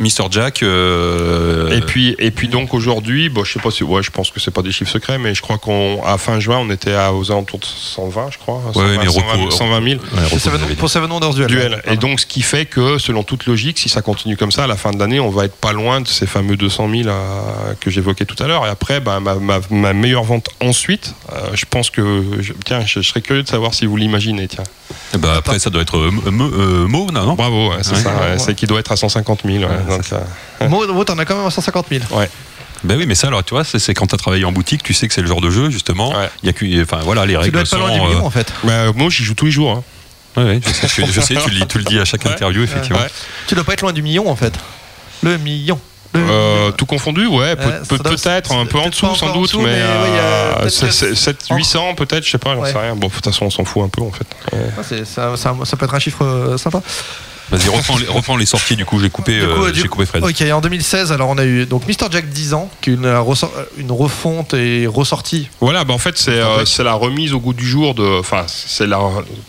Mr. 0.00 0.26
Jack. 0.30 0.62
euh, 0.62 1.76
Et 1.76 1.80
puis, 1.80 2.14
et 2.18 2.30
puis 2.30 2.48
donc 2.48 2.74
aujourd'hui, 2.74 3.28
bon, 3.28 3.44
je 3.44 3.52
sais 3.52 3.60
pas 3.60 3.70
si, 3.70 3.84
ouais, 3.84 4.02
je 4.02 4.10
pense 4.10 4.30
que 4.30 4.40
c'est 4.40 4.50
pas 4.50 4.62
des 4.62 4.72
chiffres 4.72 4.90
secrets, 4.90 5.18
mais 5.18 5.34
je 5.34 5.42
crois 5.42 5.58
qu'à 5.58 6.18
fin 6.18 6.40
juin, 6.40 6.58
on 6.60 6.70
était 6.70 6.94
à, 6.94 7.12
aux 7.12 7.30
alentours 7.30 7.58
de 7.60 7.64
120, 7.66 8.30
je 8.32 8.38
crois. 8.38 8.60
120, 8.74 8.80
ouais, 8.90 8.98
mais 8.98 9.06
120, 9.10 9.32
repos- 9.34 9.50
120 9.50 9.82
000. 9.88 10.00
ouais, 10.00 10.24
repos, 10.24 10.28
Pour 10.30 10.40
Seven-. 10.90 11.08
Pour 11.08 11.12
Wonders 11.12 11.34
Duel. 11.34 11.46
Duel. 11.48 11.82
Et 11.86 11.96
donc, 11.96 12.20
ce 12.20 12.26
qui 12.26 12.42
fait 12.42 12.66
que, 12.66 12.98
selon 12.98 13.22
toute 13.22 13.46
logique, 13.46 13.78
si 13.78 13.88
ça 13.88 14.02
continue 14.02 14.36
comme 14.36 14.52
ça, 14.52 14.64
à 14.64 14.66
la 14.66 14.76
fin 14.76 14.90
de 14.90 14.98
l'année, 14.98 15.20
on 15.20 15.30
va 15.30 15.44
être 15.44 15.56
pas 15.56 15.72
loin 15.72 16.00
de 16.00 16.08
ces 16.08 16.26
fameux 16.26 16.56
200 16.56 16.88
000 16.90 17.08
euh, 17.08 17.12
que 17.80 17.90
j'évoquais 17.90 18.24
tout 18.24 18.40
à 18.42 18.46
l'heure. 18.46 18.66
Et 18.66 18.68
après, 18.68 19.00
bah, 19.00 19.20
ma, 19.20 19.34
ma- 19.36 19.60
ma 19.70 19.92
meilleure 19.92 20.24
vente 20.24 20.48
ensuite, 20.60 21.14
euh, 21.32 21.36
je 21.54 21.64
pense 21.68 21.90
que, 21.90 22.22
je- 22.40 22.52
tiens, 22.64 22.80
je, 22.84 23.00
je 23.00 23.08
serais 23.08 23.20
curieux 23.22 23.42
de 23.42 23.48
savoir 23.48 23.74
si 23.74 23.86
vous 23.86 23.96
l'imaginez, 23.96 24.48
tiens. 24.48 24.64
Eh 25.14 25.18
ben, 25.18 25.32
après, 25.36 25.58
ça 25.58 25.70
doit 25.70 25.82
être 25.82 25.96
euh, 25.96 26.10
Mo, 26.10 26.44
euh, 26.52 26.86
Mo, 26.88 27.06
non, 27.12 27.24
non? 27.26 27.34
Bravo, 27.34 27.70
ouais, 27.70 27.76
c'est 27.82 27.92
Ouais. 27.92 28.02
ça. 28.02 28.14
ouais, 28.14 28.20
Ouais. 28.32 28.38
c'est 28.38 28.54
qui 28.54 28.66
doit 28.66 28.80
être 28.80 28.92
à 28.92 28.96
150 28.96 29.40
000. 29.44 29.58
ouais, 29.58 29.68
donc, 29.88 30.02
euh, 30.12 30.68
Mo, 30.68 30.86
Mo, 30.92 31.04
t'en 31.04 31.18
as 31.18 31.24
quand 31.24 31.36
même 31.36 31.46
à 31.46 31.50
150 31.50 31.86
000. 31.90 32.04
Ben 32.84 32.98
oui, 32.98 33.06
mais 33.06 33.14
ça, 33.14 33.28
alors, 33.28 33.42
tu 33.42 33.54
vois, 33.54 33.64
c'est, 33.64 33.94
quand 33.94 34.06
tu 34.06 34.14
as 34.14 34.18
travaillé 34.18 34.44
en 34.44 34.52
boutique, 34.52 34.82
tu 34.82 34.92
sais 34.94 35.08
que 35.08 35.14
c'est 35.14 35.22
le 35.22 35.26
genre 35.26 35.40
de 35.40 35.50
jeu, 35.50 35.70
justement. 35.70 36.10
Ouais. 36.10 36.28
Il 36.42 36.46
y 36.46 36.50
a 36.50 36.52
que, 36.52 36.82
enfin, 36.82 36.98
voilà, 37.02 37.24
les 37.24 37.32
Tu 37.32 37.38
règles 37.38 37.52
dois 37.52 37.62
être 37.62 37.70
pas 37.70 37.78
loin 37.78 37.90
du 37.92 37.98
euh, 38.00 38.04
million 38.06 38.26
en 38.26 38.30
fait. 38.30 38.52
bah, 38.64 38.92
moi, 38.94 39.08
j'y 39.10 39.24
joue 39.24 39.34
tous 39.34 39.46
les 39.46 39.50
jours. 39.50 39.70
hein. 39.72 39.82
ouais, 40.36 40.44
ouais, 40.44 40.60
je 40.64 40.70
sais, 40.86 41.06
je, 41.06 41.10
je 41.12 41.20
sais, 41.22 41.34
tu, 41.36 41.50
le, 41.50 41.56
dis- 41.60 41.66
tu 41.66 41.78
le 41.78 41.84
dis 41.84 41.98
à 41.98 42.04
chaque 42.04 42.24
Ouais. 42.24 42.32
interview, 42.32 42.62
effectivement. 42.62 42.98
Ouais. 42.98 43.08
Tu 43.48 43.54
dois 43.54 43.64
pas 43.64 43.72
être 43.72 43.80
loin 43.80 43.92
du 43.94 44.02
million 44.02 44.28
en 44.30 44.36
fait. 44.36 44.52
Le 45.22 45.38
million. 45.38 45.80
Euh, 46.18 46.58
million. 46.60 46.72
tout 46.72 46.86
confondu, 46.86 47.26
ouais, 47.26 47.56
peut- 47.56 47.96
doit- 47.98 48.10
peut-être 48.12 48.52
un 48.52 48.66
peu 48.66 48.78
en 48.78 48.88
dessous, 48.88 49.14
sans 49.14 49.28
en 49.28 49.32
doute, 49.34 49.44
dessous, 49.44 49.60
mais, 49.60 49.66
mais 49.66 49.72
ouais, 49.82 50.08
il 50.08 50.14
y 50.14 50.18
a 50.18 50.22
euh, 50.22 50.54
peut-être 50.62 51.14
7, 51.16 51.36
800 51.50 51.94
je 52.22 52.30
sais 52.30 52.38
pas, 52.38 52.54
j'en 52.54 52.62
Ouais. 52.62 52.72
sais 52.72 52.78
rien. 52.78 52.94
Bon, 52.96 53.08
de 53.08 53.12
toute 53.12 53.24
façon, 53.24 53.46
on 53.46 53.50
s'en 53.50 53.64
fout 53.64 53.82
un 53.84 53.88
peu 53.88 54.02
en 54.02 54.10
fait. 54.12 54.26
Ça, 55.04 55.36
ça- 55.36 55.54
ça 55.64 55.76
peut 55.76 55.84
être 55.84 55.94
un 55.94 55.98
chiffre 55.98 56.24
euh, 56.24 56.56
sympa. 56.58 56.82
Vas-y, 57.48 57.68
reprends 57.68 57.96
les, 57.96 58.06
reprends 58.08 58.36
les 58.36 58.44
sorties, 58.44 58.74
du 58.74 58.84
coup, 58.84 58.98
j'ai 58.98 59.08
coupé, 59.08 59.38
coup, 59.38 59.62
euh, 59.66 59.70
j'ai 59.72 59.86
coupé 59.86 60.04
Fred. 60.04 60.24
Ok, 60.24 60.42
en 60.52 60.60
2016, 60.60 61.12
alors 61.12 61.28
on 61.28 61.38
a 61.38 61.44
eu 61.44 61.64
donc 61.64 61.86
Mr. 61.86 62.08
Jack 62.10 62.28
10 62.28 62.54
ans, 62.54 62.68
qui 62.80 62.90
est 62.90 62.94
une, 62.94 63.04
euh, 63.04 63.20
refonte 63.92 64.52
et 64.54 64.88
ressortie. 64.88 65.48
Voilà, 65.60 65.84
bah 65.84 65.94
en 65.94 65.98
fait, 65.98 66.18
c'est 66.18 66.40
euh, 66.40 66.64
la 66.82 66.94
remise 66.94 67.34
au 67.34 67.38
goût 67.38 67.52
du 67.52 67.64
jour 67.64 67.94
de. 67.94 68.18
Enfin, 68.18 68.46
c'est 68.48 68.88
la, 68.88 68.98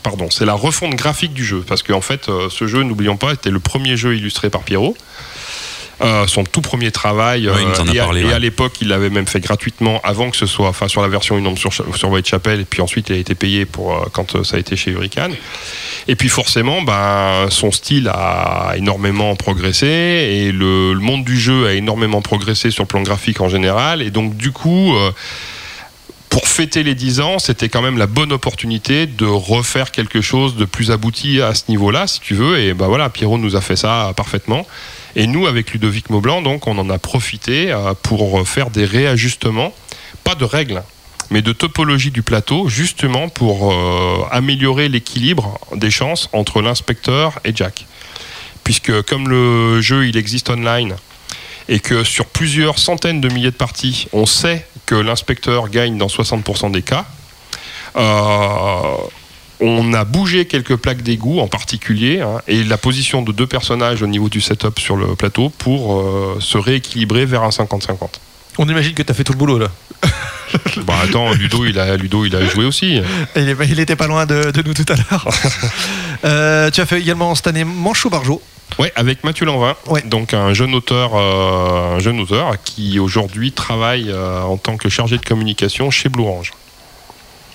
pardon, 0.03 0.27
c'est 0.29 0.45
la 0.45 0.53
refonte 0.53 0.93
graphique 0.93 1.33
du 1.33 1.43
jeu. 1.43 1.63
Parce 1.67 1.81
qu'en 1.81 2.01
fait, 2.01 2.29
euh, 2.29 2.49
ce 2.51 2.67
jeu, 2.67 2.83
n'oublions 2.83 3.17
pas, 3.17 3.33
était 3.33 3.49
le 3.49 3.59
premier 3.59 3.97
jeu 3.97 4.15
illustré 4.15 4.51
par 4.51 4.61
Pierrot. 4.61 4.95
Euh, 6.01 6.27
son 6.27 6.43
tout 6.43 6.61
premier 6.61 6.91
travail. 6.91 7.49
Ouais, 7.49 7.55
il 7.61 7.67
nous 7.67 7.79
en 7.79 7.87
a 7.87 7.93
et 7.93 7.99
à, 8.31 8.37
et 8.37 8.39
l'époque, 8.39 8.73
il 8.81 8.89
l'avait 8.89 9.09
même 9.09 9.25
fait 9.25 9.39
gratuitement 9.39 9.99
avant 10.03 10.29
que 10.29 10.37
ce 10.37 10.45
soit, 10.45 10.67
enfin, 10.67 10.87
sur 10.87 11.01
la 11.01 11.07
version 11.07 11.37
Une 11.37 11.47
ombre 11.47 11.57
sur, 11.57 11.73
sur 11.73 12.09
Whitechapel. 12.09 12.61
Et 12.61 12.65
puis 12.65 12.81
ensuite, 12.81 13.09
il 13.09 13.15
a 13.15 13.17
été 13.17 13.33
payé 13.33 13.65
pour 13.65 13.93
euh, 13.95 14.05
quand 14.11 14.35
euh, 14.35 14.43
ça 14.43 14.57
a 14.57 14.59
été 14.59 14.75
chez 14.75 14.91
Hurricane. 14.91 15.33
Et 16.07 16.15
puis 16.15 16.29
forcément, 16.29 16.83
ben, 16.83 17.47
son 17.49 17.71
style 17.71 18.09
a 18.13 18.73
énormément 18.77 19.35
progressé 19.35 19.87
et 19.87 20.51
le, 20.51 20.93
le 20.93 20.99
monde 20.99 21.23
du 21.23 21.39
jeu 21.39 21.65
a 21.67 21.73
énormément 21.73 22.21
progressé 22.21 22.69
sur 22.69 22.83
le 22.83 22.87
plan 22.87 23.01
graphique 23.01 23.41
en 23.41 23.49
général. 23.49 24.01
Et 24.01 24.11
donc, 24.11 24.37
du 24.37 24.51
coup. 24.51 24.93
pour 26.29 26.47
fêter 26.47 26.83
les 26.83 26.93
10 26.93 27.21
ans, 27.21 27.39
c'était 27.39 27.69
quand 27.69 27.81
même 27.81 27.97
la 27.97 28.05
bonne 28.05 28.31
opportunité 28.31 29.07
de 29.07 29.25
refaire 29.25 29.91
quelque 29.91 30.21
chose 30.21 30.55
de 30.55 30.65
plus 30.65 30.91
abouti 30.91 31.41
à 31.41 31.55
ce 31.55 31.63
niveau-là, 31.69 32.05
si 32.05 32.19
tu 32.19 32.35
veux. 32.35 32.59
Et 32.59 32.73
ben 32.73 32.87
voilà, 32.87 33.09
Pierrot 33.09 33.39
nous 33.39 33.55
a 33.55 33.61
fait 33.61 33.77
ça 33.77 34.13
parfaitement. 34.15 34.67
Et 35.19 35.25
nous, 35.25 35.47
avec 35.47 35.71
Ludovic 35.71 36.11
Maublanc, 36.11 36.43
donc, 36.43 36.67
on 36.67 36.77
en 36.77 36.91
a 36.91 36.99
profité 36.99 37.71
euh, 37.71 37.95
pour 38.03 38.47
faire 38.47 38.69
des 38.69 38.85
réajustements, 38.85 39.73
pas 40.23 40.35
de 40.35 40.45
règles, 40.45 40.83
mais 41.31 41.41
de 41.41 41.51
topologie 41.53 42.11
du 42.11 42.21
plateau, 42.21 42.69
justement 42.69 43.27
pour 43.27 43.73
euh, 43.73 44.27
améliorer 44.29 44.89
l'équilibre 44.89 45.59
des 45.75 45.89
chances 45.89 46.29
entre 46.33 46.61
l'inspecteur 46.61 47.39
et 47.43 47.51
Jack. 47.55 47.87
Puisque 48.63 49.01
comme 49.03 49.27
le 49.27 49.81
jeu 49.81 50.07
il 50.07 50.17
existe 50.17 50.51
online 50.51 50.95
et 51.67 51.79
que 51.79 52.03
sur 52.03 52.27
plusieurs 52.27 52.77
centaines 52.77 53.19
de 53.19 53.27
milliers 53.27 53.49
de 53.49 53.55
parties, 53.55 54.07
on 54.13 54.27
sait 54.27 54.67
que 54.85 54.93
l'inspecteur 54.93 55.69
gagne 55.69 55.97
dans 55.97 56.07
60% 56.07 56.71
des 56.71 56.83
cas, 56.83 57.05
euh, 57.95 58.97
on 59.59 59.93
a 59.93 60.03
bougé 60.05 60.45
quelques 60.45 60.75
plaques 60.75 61.01
d'égout 61.01 61.39
en 61.39 61.47
particulier 61.47 62.21
hein, 62.21 62.41
et 62.47 62.63
la 62.63 62.77
position 62.77 63.21
de 63.21 63.31
deux 63.31 63.47
personnages 63.47 64.01
au 64.03 64.07
niveau 64.07 64.29
du 64.29 64.39
setup 64.41 64.79
sur 64.79 64.95
le 64.95 65.15
plateau 65.15 65.49
pour 65.49 65.99
euh, 65.99 66.37
se 66.39 66.57
rééquilibrer 66.57 67.25
vers 67.25 67.43
un 67.43 67.49
50-50. 67.49 67.95
On 68.59 68.67
imagine 68.69 68.93
que 68.93 69.03
tu 69.03 69.11
as 69.11 69.15
fait 69.15 69.23
tout 69.23 69.33
le 69.33 69.37
boulot 69.37 69.57
là. 69.59 69.67
Bah 70.85 70.93
attends, 71.03 71.33
Ludo 71.33 71.65
il 71.65 71.77
a, 71.77 71.97
Ludo, 71.97 72.23
il 72.23 72.33
a 72.33 72.45
joué 72.47 72.63
aussi. 72.65 73.01
Il, 73.35 73.49
est- 73.49 73.57
il 73.69 73.79
était 73.81 73.97
pas 73.97 74.07
loin 74.07 74.25
de, 74.25 74.51
de 74.51 74.61
nous 74.61 74.73
tout 74.73 74.85
à 74.89 74.95
l'heure. 74.95 75.27
Euh, 76.25 76.71
tu 76.71 76.81
as 76.81 76.85
fait 76.87 76.99
également 76.99 77.35
cette 77.35 77.45
année 77.45 77.63
Manchot 77.63 78.09
Barjo. 78.09 78.41
Ouais, 78.79 78.91
avec 78.95 79.23
Mathieu 79.23 79.45
Lanvin, 79.45 79.75
Ouais. 79.87 80.01
donc 80.01 80.33
un 80.33 80.51
jeune 80.53 80.73
auteur, 80.73 81.11
euh, 81.13 81.95
un 81.97 81.99
jeune 81.99 82.19
auteur 82.19 82.53
qui 82.63 82.97
aujourd'hui 82.97 83.51
travaille 83.51 84.09
euh, 84.09 84.41
en 84.41 84.57
tant 84.57 84.77
que 84.77 84.89
chargé 84.89 85.17
de 85.17 85.25
communication 85.25 85.91
chez 85.91 86.09
Blue 86.09 86.23
Orange. 86.23 86.53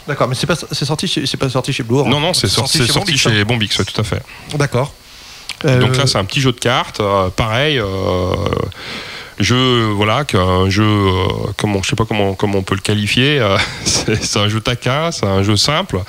D'accord, 0.08 0.28
mais 0.28 0.34
c'est 0.34 0.46
pas 0.46 0.56
c'est 0.56 0.84
sorti 0.84 1.06
chez 1.06 1.26
c'est 1.26 1.36
pas 1.36 1.48
sorti 1.48 1.72
chez 1.72 1.82
Blue 1.82 1.98
Orange. 1.98 2.10
Non, 2.10 2.20
non, 2.20 2.34
c'est 2.34 2.48
sorti, 2.48 2.78
c'est 2.78 2.86
sorti 2.86 3.12
Bombix, 3.12 3.26
hein. 3.26 3.30
chez 3.30 3.44
Bombix, 3.44 3.78
ouais, 3.78 3.84
tout 3.84 4.00
à 4.00 4.04
fait. 4.04 4.22
D'accord. 4.56 4.92
Donc 5.64 5.70
Euh, 5.70 5.94
là, 5.94 6.06
c'est 6.08 6.18
un 6.18 6.24
petit 6.24 6.40
jeu 6.40 6.50
de 6.52 6.58
cartes, 6.58 6.98
euh, 7.00 7.28
pareil. 7.30 7.78
euh, 7.78 8.34
jeu, 9.38 9.90
voilà, 9.92 10.24
qu'un 10.24 10.68
jeu, 10.68 10.82
euh, 10.84 11.24
comment, 11.56 11.82
je 11.82 11.90
sais 11.90 11.96
pas 11.96 12.04
comment, 12.04 12.34
comment 12.34 12.58
on 12.58 12.62
peut 12.62 12.74
le 12.74 12.80
qualifier. 12.80 13.40
c'est 13.84 14.22
c'est 14.22 14.38
un 14.38 14.48
jeu 14.48 14.60
taquin, 14.60 15.10
c'est 15.12 15.26
un 15.26 15.42
jeu 15.42 15.56
simple. 15.56 16.00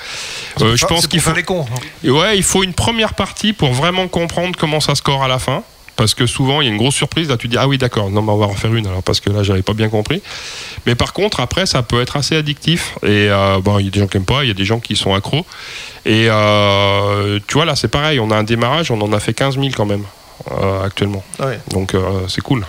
Je 0.58 0.84
pense 0.86 1.02
c'est 1.02 1.08
qu'il 1.08 1.20
faut, 1.20 1.32
les 1.32 1.42
cons. 1.42 1.64
hein. 1.72 2.08
ouais, 2.10 2.36
il 2.36 2.42
faut 2.42 2.62
une 2.64 2.74
première 2.74 3.14
partie 3.14 3.52
pour 3.52 3.72
vraiment 3.72 4.08
comprendre 4.08 4.56
comment 4.58 4.80
ça 4.80 4.94
score 4.94 5.22
à 5.22 5.28
la 5.28 5.38
fin. 5.38 5.62
Parce 5.96 6.14
que 6.14 6.26
souvent, 6.26 6.60
il 6.60 6.66
y 6.66 6.68
a 6.68 6.72
une 6.72 6.78
grosse 6.78 6.94
surprise. 6.94 7.28
Là, 7.28 7.36
tu 7.36 7.48
dis, 7.48 7.56
ah 7.56 7.68
oui, 7.68 7.78
d'accord, 7.78 8.10
non, 8.10 8.22
mais 8.22 8.32
on 8.32 8.36
va 8.36 8.46
en 8.46 8.50
refaire 8.50 8.74
une, 8.74 8.86
alors, 8.86 9.02
parce 9.02 9.20
que 9.20 9.30
là, 9.30 9.42
j'avais 9.42 9.62
pas 9.62 9.74
bien 9.74 9.88
compris. 9.88 10.22
Mais 10.86 10.94
par 10.94 11.12
contre, 11.12 11.40
après, 11.40 11.66
ça 11.66 11.82
peut 11.82 12.00
être 12.00 12.16
assez 12.16 12.36
addictif. 12.36 12.96
Et 13.02 13.28
euh, 13.30 13.58
bon, 13.60 13.78
il 13.78 13.86
y 13.86 13.88
a 13.88 13.90
des 13.90 14.00
gens 14.00 14.06
qui 14.06 14.16
aiment 14.16 14.24
pas, 14.24 14.44
il 14.44 14.48
y 14.48 14.50
a 14.50 14.54
des 14.54 14.64
gens 14.64 14.80
qui 14.80 14.96
sont 14.96 15.14
accros. 15.14 15.46
Et 16.04 16.26
euh, 16.28 17.38
tu 17.46 17.54
vois, 17.54 17.64
là, 17.64 17.76
c'est 17.76 17.88
pareil. 17.88 18.18
On 18.20 18.30
a 18.30 18.36
un 18.36 18.42
démarrage, 18.42 18.90
on 18.90 19.00
en 19.00 19.12
a 19.12 19.20
fait 19.20 19.34
15 19.34 19.54
000 19.54 19.68
quand 19.76 19.86
même, 19.86 20.04
euh, 20.50 20.84
actuellement. 20.84 21.22
Ah 21.38 21.46
ouais. 21.46 21.60
Donc, 21.70 21.94
c'est 22.28 22.42
cool. 22.42 22.66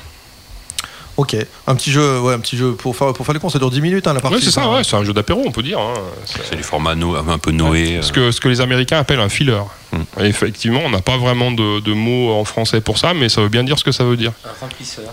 Ok. 1.18 1.36
Un 1.68 1.76
petit 1.76 1.92
jeu, 1.92 2.20
ouais, 2.20 2.34
un 2.34 2.40
petit 2.40 2.58
jeu 2.58 2.74
pour 2.74 2.96
faire 2.96 3.14
pour 3.14 3.26
faire 3.26 3.34
les 3.34 3.40
cons, 3.40 3.50
ça 3.50 3.58
dure 3.60 3.72
10 3.72 3.80
minutes 3.82 4.06
hein, 4.08 4.14
la 4.14 4.20
partie. 4.20 4.36
Ouais, 4.38 4.42
c'est 4.44 4.52
ça, 4.52 4.70
ouais, 4.70 4.84
c'est 4.84 4.96
un 4.98 5.04
jeu 5.06 5.14
d'apéro, 5.14 5.44
on 5.46 5.52
peut 5.52 5.64
dire. 5.64 5.80
hein. 5.80 5.94
C'est- 6.26 6.56
du 6.56 6.64
format 6.64 6.94
no- 6.96 7.16
un 7.16 7.38
peu 7.38 7.52
Noé. 7.52 8.00
Ce 8.02 8.10
euh, 8.12 8.14
que, 8.14 8.32
ce 8.32 8.42
que 8.42 8.50
les 8.50 8.60
Américains 8.62 9.00
appellent 9.00 9.20
un 9.22 9.30
filler. 9.30 9.62
Hmm. 9.94 10.02
Et 10.20 10.26
effectivement, 10.26 10.82
on 10.84 10.90
n'a 10.90 11.02
pas 11.02 11.18
vraiment 11.18 11.52
de, 11.52 11.80
de 11.80 11.94
mots 11.94 12.34
en 12.34 12.44
français 12.44 12.82
pour 12.82 12.98
ça, 12.98 13.14
mais 13.14 13.30
ça 13.30 13.42
veut 13.42 13.50
bien 13.50 13.64
dire 13.64 13.80
ce 13.80 13.84
que 13.86 13.92
ça 13.94 14.04
veut 14.04 14.18
dire. 14.18 14.34
Un 14.46 14.50
remplisseur. 14.60 15.06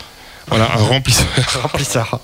Voilà, 0.48 0.64
un 0.74 0.82
remplisseur. 0.82 1.26
remplisseur. 1.62 2.18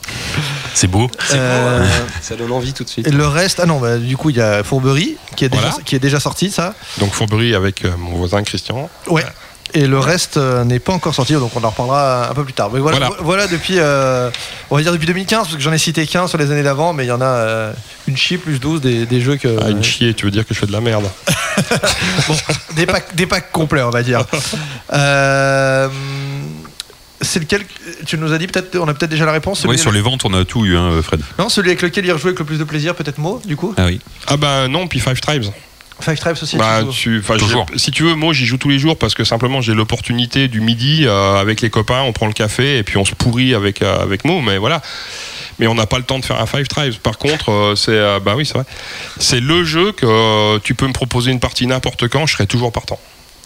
C'est 0.75 0.89
beau. 0.89 1.09
Euh, 1.35 1.87
Ça 2.21 2.35
donne 2.35 2.51
envie 2.51 2.73
tout 2.73 2.83
de 2.83 2.89
suite. 2.89 3.07
et 3.07 3.11
le 3.13 3.27
reste, 3.29 3.61
ah 3.63 3.67
non, 3.67 3.79
bah, 3.79 3.97
du 3.97 4.17
coup, 4.17 4.31
il 4.31 4.37
y 4.37 4.41
a 4.41 4.65
Fourberie 4.65 5.17
qui 5.37 5.45
est, 5.45 5.49
déjà, 5.49 5.69
Voilà. 5.69 5.85
qui 5.85 5.95
est 5.95 6.01
déjà 6.01 6.19
sorti, 6.19 6.51
ça. 6.51 6.75
Donc 6.99 7.13
Fourberie 7.13 7.55
avec 7.55 7.85
euh, 7.85 7.93
mon 7.97 8.17
voisin 8.17 8.43
Christian. 8.43 8.91
Ouais. 9.07 9.25
Et 9.75 9.87
le 9.87 9.99
reste 9.99 10.39
euh, 10.39 10.65
n'est 10.65 10.79
pas 10.79 10.93
encore 10.95 11.15
sorti, 11.15 11.35
donc 11.35 11.55
on 11.55 11.63
en 11.63 11.69
reparlera 11.71 12.31
un 12.31 12.35
peu 12.35 12.43
plus 12.45 12.55
tard. 12.55 12.71
Mais 12.73 12.81
voilà, 12.81 12.99
Voilà. 12.99 13.15
vo- 13.17 13.23
voilà 13.25 13.47
depuis, 13.47 13.75
euh, 13.79 14.31
on 14.71 14.77
va 14.77 14.83
dire 14.83 14.93
depuis 14.93 15.07
2015, 15.07 15.43
parce 15.45 15.57
que 15.57 15.61
j'en 15.63 15.73
ai 15.73 15.79
cité 15.79 16.07
15 16.07 16.31
sur 16.31 16.39
les 16.39 16.51
années 16.51 16.63
d'avant, 16.63 16.95
mais 16.95 17.05
il 17.05 17.09
y 17.09 17.13
en 17.13 17.21
a 17.21 17.27
euh, 17.27 17.73
une 18.07 18.17
chie 18.17 18.39
plus 18.39 18.61
12 18.61 18.81
des, 18.81 19.05
des 19.05 19.21
jeux 19.21 19.37
que. 19.37 19.59
Ah, 19.63 19.69
une 19.69 19.85
chier, 19.85 20.15
tu 20.15 20.25
veux 20.25 20.31
dire 20.31 20.47
que 20.47 20.55
je 20.55 20.59
fais 20.59 20.67
de 20.67 20.73
la 20.73 20.81
merde 20.81 21.05
des, 22.77 22.87
packs, 22.87 23.15
des 23.15 23.27
packs 23.27 23.53
complets, 23.53 23.83
on 23.83 23.91
va 23.91 24.03
dire. 24.03 24.25
Euh, 24.93 25.89
c'est 27.21 27.41
lequel 27.41 27.65
Tu 28.07 28.17
nous 28.17 28.33
as 28.33 28.39
dit 28.39 28.47
peut-être, 28.47 28.77
on 28.79 28.87
a 28.89 28.95
peut-être 28.95 29.11
déjà 29.11 29.27
la 29.27 29.33
réponse. 29.33 29.65
Oui, 29.67 29.77
sur 29.79 29.93
les 29.93 30.01
ventes, 30.01 30.25
on 30.25 30.33
a 30.35 30.45
tout 30.45 30.65
eu, 30.65 30.77
hein, 30.77 31.01
Fred. 31.03 31.21
Non, 31.39 31.49
celui 31.49 31.71
avec 31.71 31.83
lequel 31.83 32.07
il 32.07 32.13
rejouait 32.13 32.29
avec 32.29 32.39
le 32.39 32.45
plus 32.45 32.59
de 32.59 32.65
plaisir, 32.65 32.95
peut-être 32.95 33.19
Mo, 33.19 33.41
du 33.45 33.57
coup? 33.57 33.75
Ah 33.77 33.87
oui. 33.87 34.01
Ah 34.29 34.37
bah 34.37 34.69
non, 34.69 34.87
puis 34.87 35.01
Five 35.01 35.21
Tribes. 35.21 35.45
Five 36.01 36.19
Tribes 36.19 36.37
aussi. 36.41 36.57
Bah, 36.57 36.83
tu 36.91 37.23
Toujours. 37.39 37.67
si 37.77 37.91
tu 37.91 38.05
veux, 38.05 38.15
moi 38.15 38.33
j'y 38.33 38.47
joue 38.47 38.57
tous 38.57 38.69
les 38.69 38.79
jours 38.79 38.97
parce 38.97 39.15
que 39.15 39.25
simplement 39.25 39.61
j'ai 39.61 39.75
l'opportunité 39.75 40.49
du 40.49 40.61
midi 40.61 41.05
euh, 41.07 41.41
avec 41.41 41.61
les 41.61 41.71
copains, 41.71 42.03
on 42.03 42.13
prend 42.13 42.27
le 42.27 42.33
café 42.33 42.79
et 42.79 42.83
puis 42.83 42.97
on 42.97 43.05
se 43.05 43.15
pourrit 43.15 43.55
avec, 43.55 43.83
euh, 43.83 44.01
avec 44.01 44.25
Mo, 44.25 44.41
mais 44.41 44.59
voilà. 44.59 44.81
Mais 45.59 45.67
on 45.67 45.75
n'a 45.75 45.87
pas 45.87 45.99
le 45.99 46.05
temps 46.05 46.19
de 46.19 46.25
faire 46.25 46.41
un 46.41 46.47
Five 46.47 46.69
Tribes. 46.69 46.95
Par 46.95 47.19
contre, 47.19 47.51
euh, 47.51 47.75
c'est 47.75 47.91
euh, 47.91 48.21
bah 48.21 48.35
oui, 48.37 48.47
c'est 48.47 48.55
vrai. 48.55 48.65
C'est 49.19 49.41
le 49.41 49.65
jeu 49.65 49.93
que 49.93 50.07
euh, 50.07 50.59
tu 50.63 50.75
peux 50.75 50.87
me 50.87 50.93
proposer 50.93 51.33
une 51.33 51.41
partie 51.41 51.67
n'importe 51.67 52.09
quand, 52.09 52.27
je 52.27 52.35
serai 52.35 52.47
toujours 52.47 52.71
partant. 52.73 52.99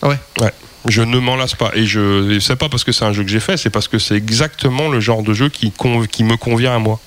Ah 0.02 0.08
ouais. 0.08 0.18
Ouais. 0.40 0.52
Je 0.88 1.00
ne 1.00 1.18
m'en 1.18 1.36
lasse 1.36 1.54
pas. 1.54 1.70
Et 1.74 1.86
je 1.86 2.38
c'est 2.40 2.56
pas 2.56 2.68
parce 2.68 2.84
que 2.84 2.92
c'est 2.92 3.04
un 3.04 3.12
jeu 3.12 3.22
que 3.22 3.30
j'ai 3.30 3.40
fait, 3.40 3.56
c'est 3.56 3.70
parce 3.70 3.88
que 3.88 3.98
c'est 3.98 4.16
exactement 4.16 4.88
le 4.88 5.00
genre 5.00 5.22
de 5.22 5.32
jeu 5.32 5.48
qui, 5.48 5.72
qui 6.10 6.24
me 6.24 6.36
convient 6.36 6.74
à 6.74 6.78
moi. 6.78 7.00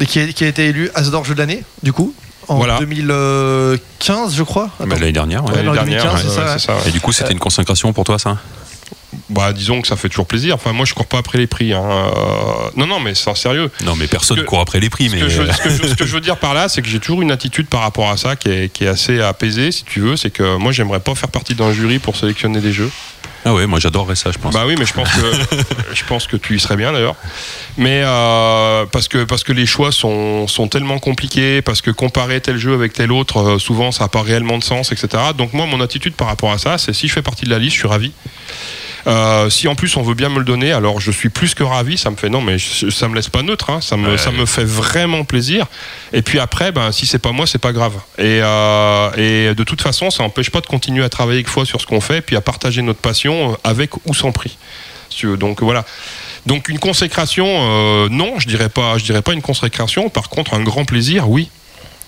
Et 0.00 0.06
qui, 0.06 0.20
a, 0.20 0.26
qui 0.28 0.44
a 0.44 0.46
été 0.46 0.66
élu 0.66 0.88
Asdor 0.94 1.24
jeu 1.24 1.34
de 1.34 1.40
l'année, 1.40 1.62
du 1.82 1.92
coup, 1.92 2.14
en 2.48 2.56
Voilà. 2.56 2.78
2015, 2.78 4.34
je 4.34 4.42
crois. 4.42 4.70
Bah. 4.80 4.86
L'année 4.90 5.12
dernière. 5.12 5.44
ouais. 5.44 5.50
Ouais, 5.50 5.56
L'année 5.56 5.66
dans 5.66 5.72
le 5.72 5.78
dernière, 5.78 6.02
2015, 6.14 6.20
c'est 6.22 6.28
ouais, 6.28 6.34
ça, 6.34 6.52
ouais, 6.52 6.58
c'est 6.58 6.66
ça, 6.66 6.74
ouais. 6.76 6.88
Et 6.88 6.90
du 6.90 7.00
coup, 7.00 7.12
c'était 7.12 7.32
une 7.32 7.38
consécration 7.38 7.92
pour 7.92 8.04
toi, 8.04 8.18
ça 8.18 8.36
Bah, 9.30 9.52
disons 9.52 9.80
que 9.82 9.88
ça 9.88 9.96
fait 9.96 10.08
toujours 10.08 10.26
plaisir. 10.26 10.54
Enfin, 10.54 10.72
moi, 10.72 10.84
je 10.86 10.94
cours 10.94 11.06
pas 11.06 11.18
après 11.18 11.38
les 11.38 11.46
prix. 11.46 11.72
hein. 11.72 11.82
Euh, 11.84 12.70
Non, 12.76 12.86
non, 12.86 13.00
mais 13.00 13.14
c'est 13.14 13.34
sérieux. 13.36 13.70
Non, 13.84 13.96
mais 13.96 14.06
personne 14.06 14.38
Que- 14.38 14.42
court 14.44 14.60
après 14.60 14.80
les 14.80 14.90
prix. 14.90 15.08
Ce 15.08 15.14
Mais 15.14 15.20
que, 15.22 15.28
je, 15.28 15.42
ce 15.50 15.62
que 15.62 15.70
je- 15.70 15.86
ce 15.88 15.94
que 15.94 16.06
je 16.06 16.12
veux 16.14 16.20
dire 16.20 16.36
par 16.36 16.54
là, 16.54 16.68
c'est 16.68 16.82
que 16.82 16.88
j'ai 16.88 17.00
toujours 17.00 17.22
une 17.22 17.30
attitude 17.30 17.66
par 17.68 17.80
rapport 17.80 18.10
à 18.10 18.16
ça 18.16 18.36
qui 18.36 18.48
est, 18.50 18.72
qui 18.72 18.84
est 18.84 18.88
assez 18.88 19.20
apaisée, 19.20 19.72
si 19.72 19.84
tu 19.84 20.00
veux. 20.00 20.16
C'est 20.16 20.30
que 20.30 20.56
moi, 20.56 20.72
j'aimerais 20.72 21.00
pas 21.00 21.14
faire 21.14 21.30
partie 21.30 21.54
d'un 21.54 21.72
jury 21.72 21.98
pour 21.98 22.16
sélectionner 22.16 22.60
des 22.60 22.72
jeux. 22.72 22.90
Ah 23.44 23.54
ouais, 23.54 23.66
moi 23.66 23.78
j'adorerais 23.78 24.16
ça, 24.16 24.30
je 24.30 24.38
pense. 24.38 24.52
Bah 24.52 24.64
oui, 24.66 24.74
mais 24.78 24.84
je 24.84 24.92
pense 24.92 25.08
que 25.10 25.54
je 25.94 26.04
pense 26.04 26.26
que 26.26 26.36
tu 26.36 26.56
y 26.56 26.60
serais 26.60 26.76
bien 26.76 26.92
d'ailleurs. 26.92 27.16
Mais 27.76 28.02
euh, 28.04 28.84
parce 28.86 29.08
que 29.08 29.24
parce 29.24 29.44
que 29.44 29.52
les 29.52 29.66
choix 29.66 29.92
sont, 29.92 30.46
sont 30.48 30.68
tellement 30.68 30.98
compliqués, 30.98 31.62
parce 31.62 31.80
que 31.80 31.90
comparer 31.90 32.40
tel 32.40 32.58
jeu 32.58 32.74
avec 32.74 32.92
tel 32.92 33.12
autre, 33.12 33.38
euh, 33.38 33.58
souvent 33.58 33.92
ça 33.92 34.04
n'a 34.04 34.08
pas 34.08 34.22
réellement 34.22 34.58
de 34.58 34.64
sens, 34.64 34.92
etc. 34.92 35.22
Donc 35.36 35.52
moi, 35.52 35.66
mon 35.66 35.80
attitude 35.80 36.14
par 36.14 36.28
rapport 36.28 36.52
à 36.52 36.58
ça, 36.58 36.78
c'est 36.78 36.92
si 36.92 37.08
je 37.08 37.12
fais 37.12 37.22
partie 37.22 37.44
de 37.44 37.50
la 37.50 37.58
liste, 37.58 37.74
je 37.74 37.80
suis 37.80 37.88
ravi. 37.88 38.12
Euh, 39.08 39.48
si 39.48 39.66
en 39.68 39.74
plus 39.74 39.96
on 39.96 40.02
veut 40.02 40.14
bien 40.14 40.28
me 40.28 40.38
le 40.38 40.44
donner, 40.44 40.70
alors 40.72 41.00
je 41.00 41.10
suis 41.10 41.30
plus 41.30 41.54
que 41.54 41.62
ravi. 41.64 41.96
Ça 41.96 42.10
me 42.10 42.16
fait 42.16 42.28
non, 42.28 42.40
mais 42.42 42.58
je- 42.58 42.90
ça 42.90 43.08
me 43.08 43.14
laisse 43.14 43.28
pas 43.30 43.42
neutre. 43.42 43.70
hein. 43.70 43.80
Ça 43.80 43.96
me 43.96 44.10
Ouais. 44.10 44.18
ça 44.18 44.30
me 44.30 44.44
fait 44.46 44.64
vraiment 44.64 45.24
plaisir. 45.24 45.66
Et 46.12 46.20
puis 46.22 46.38
après, 46.38 46.72
ben 46.72 46.92
si 46.92 47.06
c'est 47.06 47.18
pas 47.18 47.32
moi, 47.32 47.46
c'est 47.46 47.58
pas 47.58 47.72
grave. 47.72 47.94
Et, 48.18 48.40
euh, 48.42 49.10
et 49.16 49.54
de 49.54 49.64
toute 49.64 49.80
façon, 49.80 50.10
ça 50.10 50.22
n'empêche 50.22 50.50
pas 50.50 50.60
de 50.60 50.66
continuer 50.66 51.02
à 51.04 51.08
travailler 51.08 51.38
avec 51.38 51.48
foi 51.48 51.64
sur 51.64 51.80
ce 51.80 51.86
qu'on 51.86 52.00
fait, 52.02 52.20
puis 52.20 52.36
à 52.36 52.40
partager 52.42 52.82
notre 52.82 53.00
passion 53.00 53.52
euh, 53.52 53.56
avec 53.64 53.90
ou 54.06 54.12
sans 54.14 54.30
prix. 54.32 54.56
Donc 55.38 55.62
voilà. 55.62 55.84
Donc 56.46 56.68
une 56.68 56.78
consécration, 56.78 57.46
euh, 57.48 58.08
non, 58.10 58.34
je 58.38 58.46
dirais 58.46 58.68
pas, 58.68 58.98
je 58.98 59.04
dirais 59.04 59.22
pas 59.22 59.32
une 59.32 59.42
consécration. 59.42 60.10
Par 60.10 60.28
contre, 60.28 60.54
un 60.54 60.60
grand 60.62 60.84
plaisir, 60.84 61.28
oui. 61.28 61.48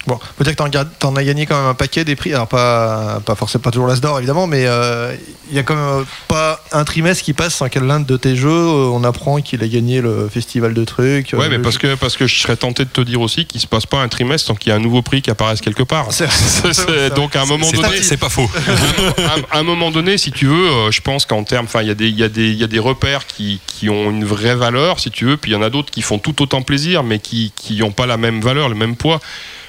Bon, 0.07 0.19
faut 0.39 0.45
dire 0.45 0.57
que 0.57 0.63
t'en 0.99 1.17
as 1.17 1.25
gagné 1.25 1.45
quand 1.45 1.57
même 1.59 1.71
un 1.71 1.75
paquet 1.75 2.05
des 2.05 2.17
prix. 2.17 2.33
Alors 2.33 2.49
pas, 2.49 3.21
pas 3.25 3.35
forcément 3.35 3.63
pas 3.63 3.71
toujours 3.71 3.87
l'Asdor 3.87 4.19
évidemment, 4.19 4.47
mais 4.47 4.65
euh, 4.67 5.15
il 5.51 5.57
y 5.57 5.59
a 5.59 5.63
quand 5.63 5.75
même 5.75 6.01
euh, 6.01 6.05
pas 6.27 6.65
un 6.73 6.85
trimestre 6.85 7.23
qui 7.23 7.35
passe 7.35 7.55
sans 7.55 7.69
qu'à 7.69 7.81
l'un 7.81 8.01
de 8.01 8.17
tes 8.17 8.35
jeux, 8.35 8.49
euh, 8.49 8.91
on 8.93 9.05
apprend 9.05 9.41
qu'il 9.43 9.63
a 9.63 9.69
gagné 9.69 10.01
le 10.01 10.29
festival 10.33 10.73
de 10.73 10.85
trucs. 10.85 11.35
Ouais, 11.35 11.45
euh, 11.45 11.49
mais 11.51 11.59
parce 11.59 11.75
jeu- 11.75 11.81
que 11.81 11.95
parce 11.97 12.17
que 12.17 12.27
je 12.27 12.41
serais 12.41 12.57
tenté 12.57 12.85
de 12.85 12.91
te 12.91 13.03
dire 13.03 13.21
aussi 13.21 13.45
qu'il 13.45 13.61
se 13.61 13.67
passe 13.67 13.85
pas 13.85 13.99
un 13.99 14.09
trimestre 14.09 14.47
sans 14.47 14.55
qu'il 14.55 14.73
y 14.73 14.75
ait 14.75 14.79
un 14.79 14.83
nouveau 14.83 15.03
prix 15.03 15.21
qui 15.21 15.31
apparaisse 15.31 15.61
quelque 15.61 15.83
part. 15.83 16.07
C'est- 16.11 16.29
donc 17.15 17.37
à 17.37 17.43
un 17.43 17.47
moment 17.47 17.71
donné, 17.71 18.03
c'est 18.03 18.17
pas 18.17 18.31
faux. 18.31 18.51
à, 19.53 19.59
un 19.59 19.63
moment 19.63 19.91
donné, 19.91 20.17
si 20.17 20.33
tu 20.33 20.47
veux, 20.47 20.69
euh, 20.71 20.91
je 20.91 21.03
pense 21.03 21.27
qu'en 21.27 21.45
termes, 21.45 21.67
enfin, 21.67 21.83
il 21.83 21.89
y 21.89 21.91
a 21.91 21.95
des, 21.95 22.09
il 22.09 22.69
il 22.73 22.81
repères 22.81 23.27
qui, 23.27 23.61
qui 23.67 23.91
ont 23.91 24.11
une 24.11 24.25
vraie 24.25 24.55
valeur, 24.55 24.99
si 24.99 25.11
tu 25.11 25.27
veux, 25.27 25.37
puis 25.37 25.51
il 25.51 25.55
y 25.55 25.57
en 25.57 25.63
a 25.63 25.69
d'autres 25.69 25.91
qui 25.91 26.01
font 26.01 26.19
tout 26.19 26.41
autant 26.43 26.63
plaisir, 26.63 27.03
mais 27.03 27.19
qui, 27.19 27.53
qui 27.55 27.77
n'ont 27.81 27.91
pas 27.91 28.07
la 28.07 28.17
même 28.17 28.41
valeur, 28.41 28.71
le 28.71 28.75
même 28.75 28.97
poids. 28.97 29.21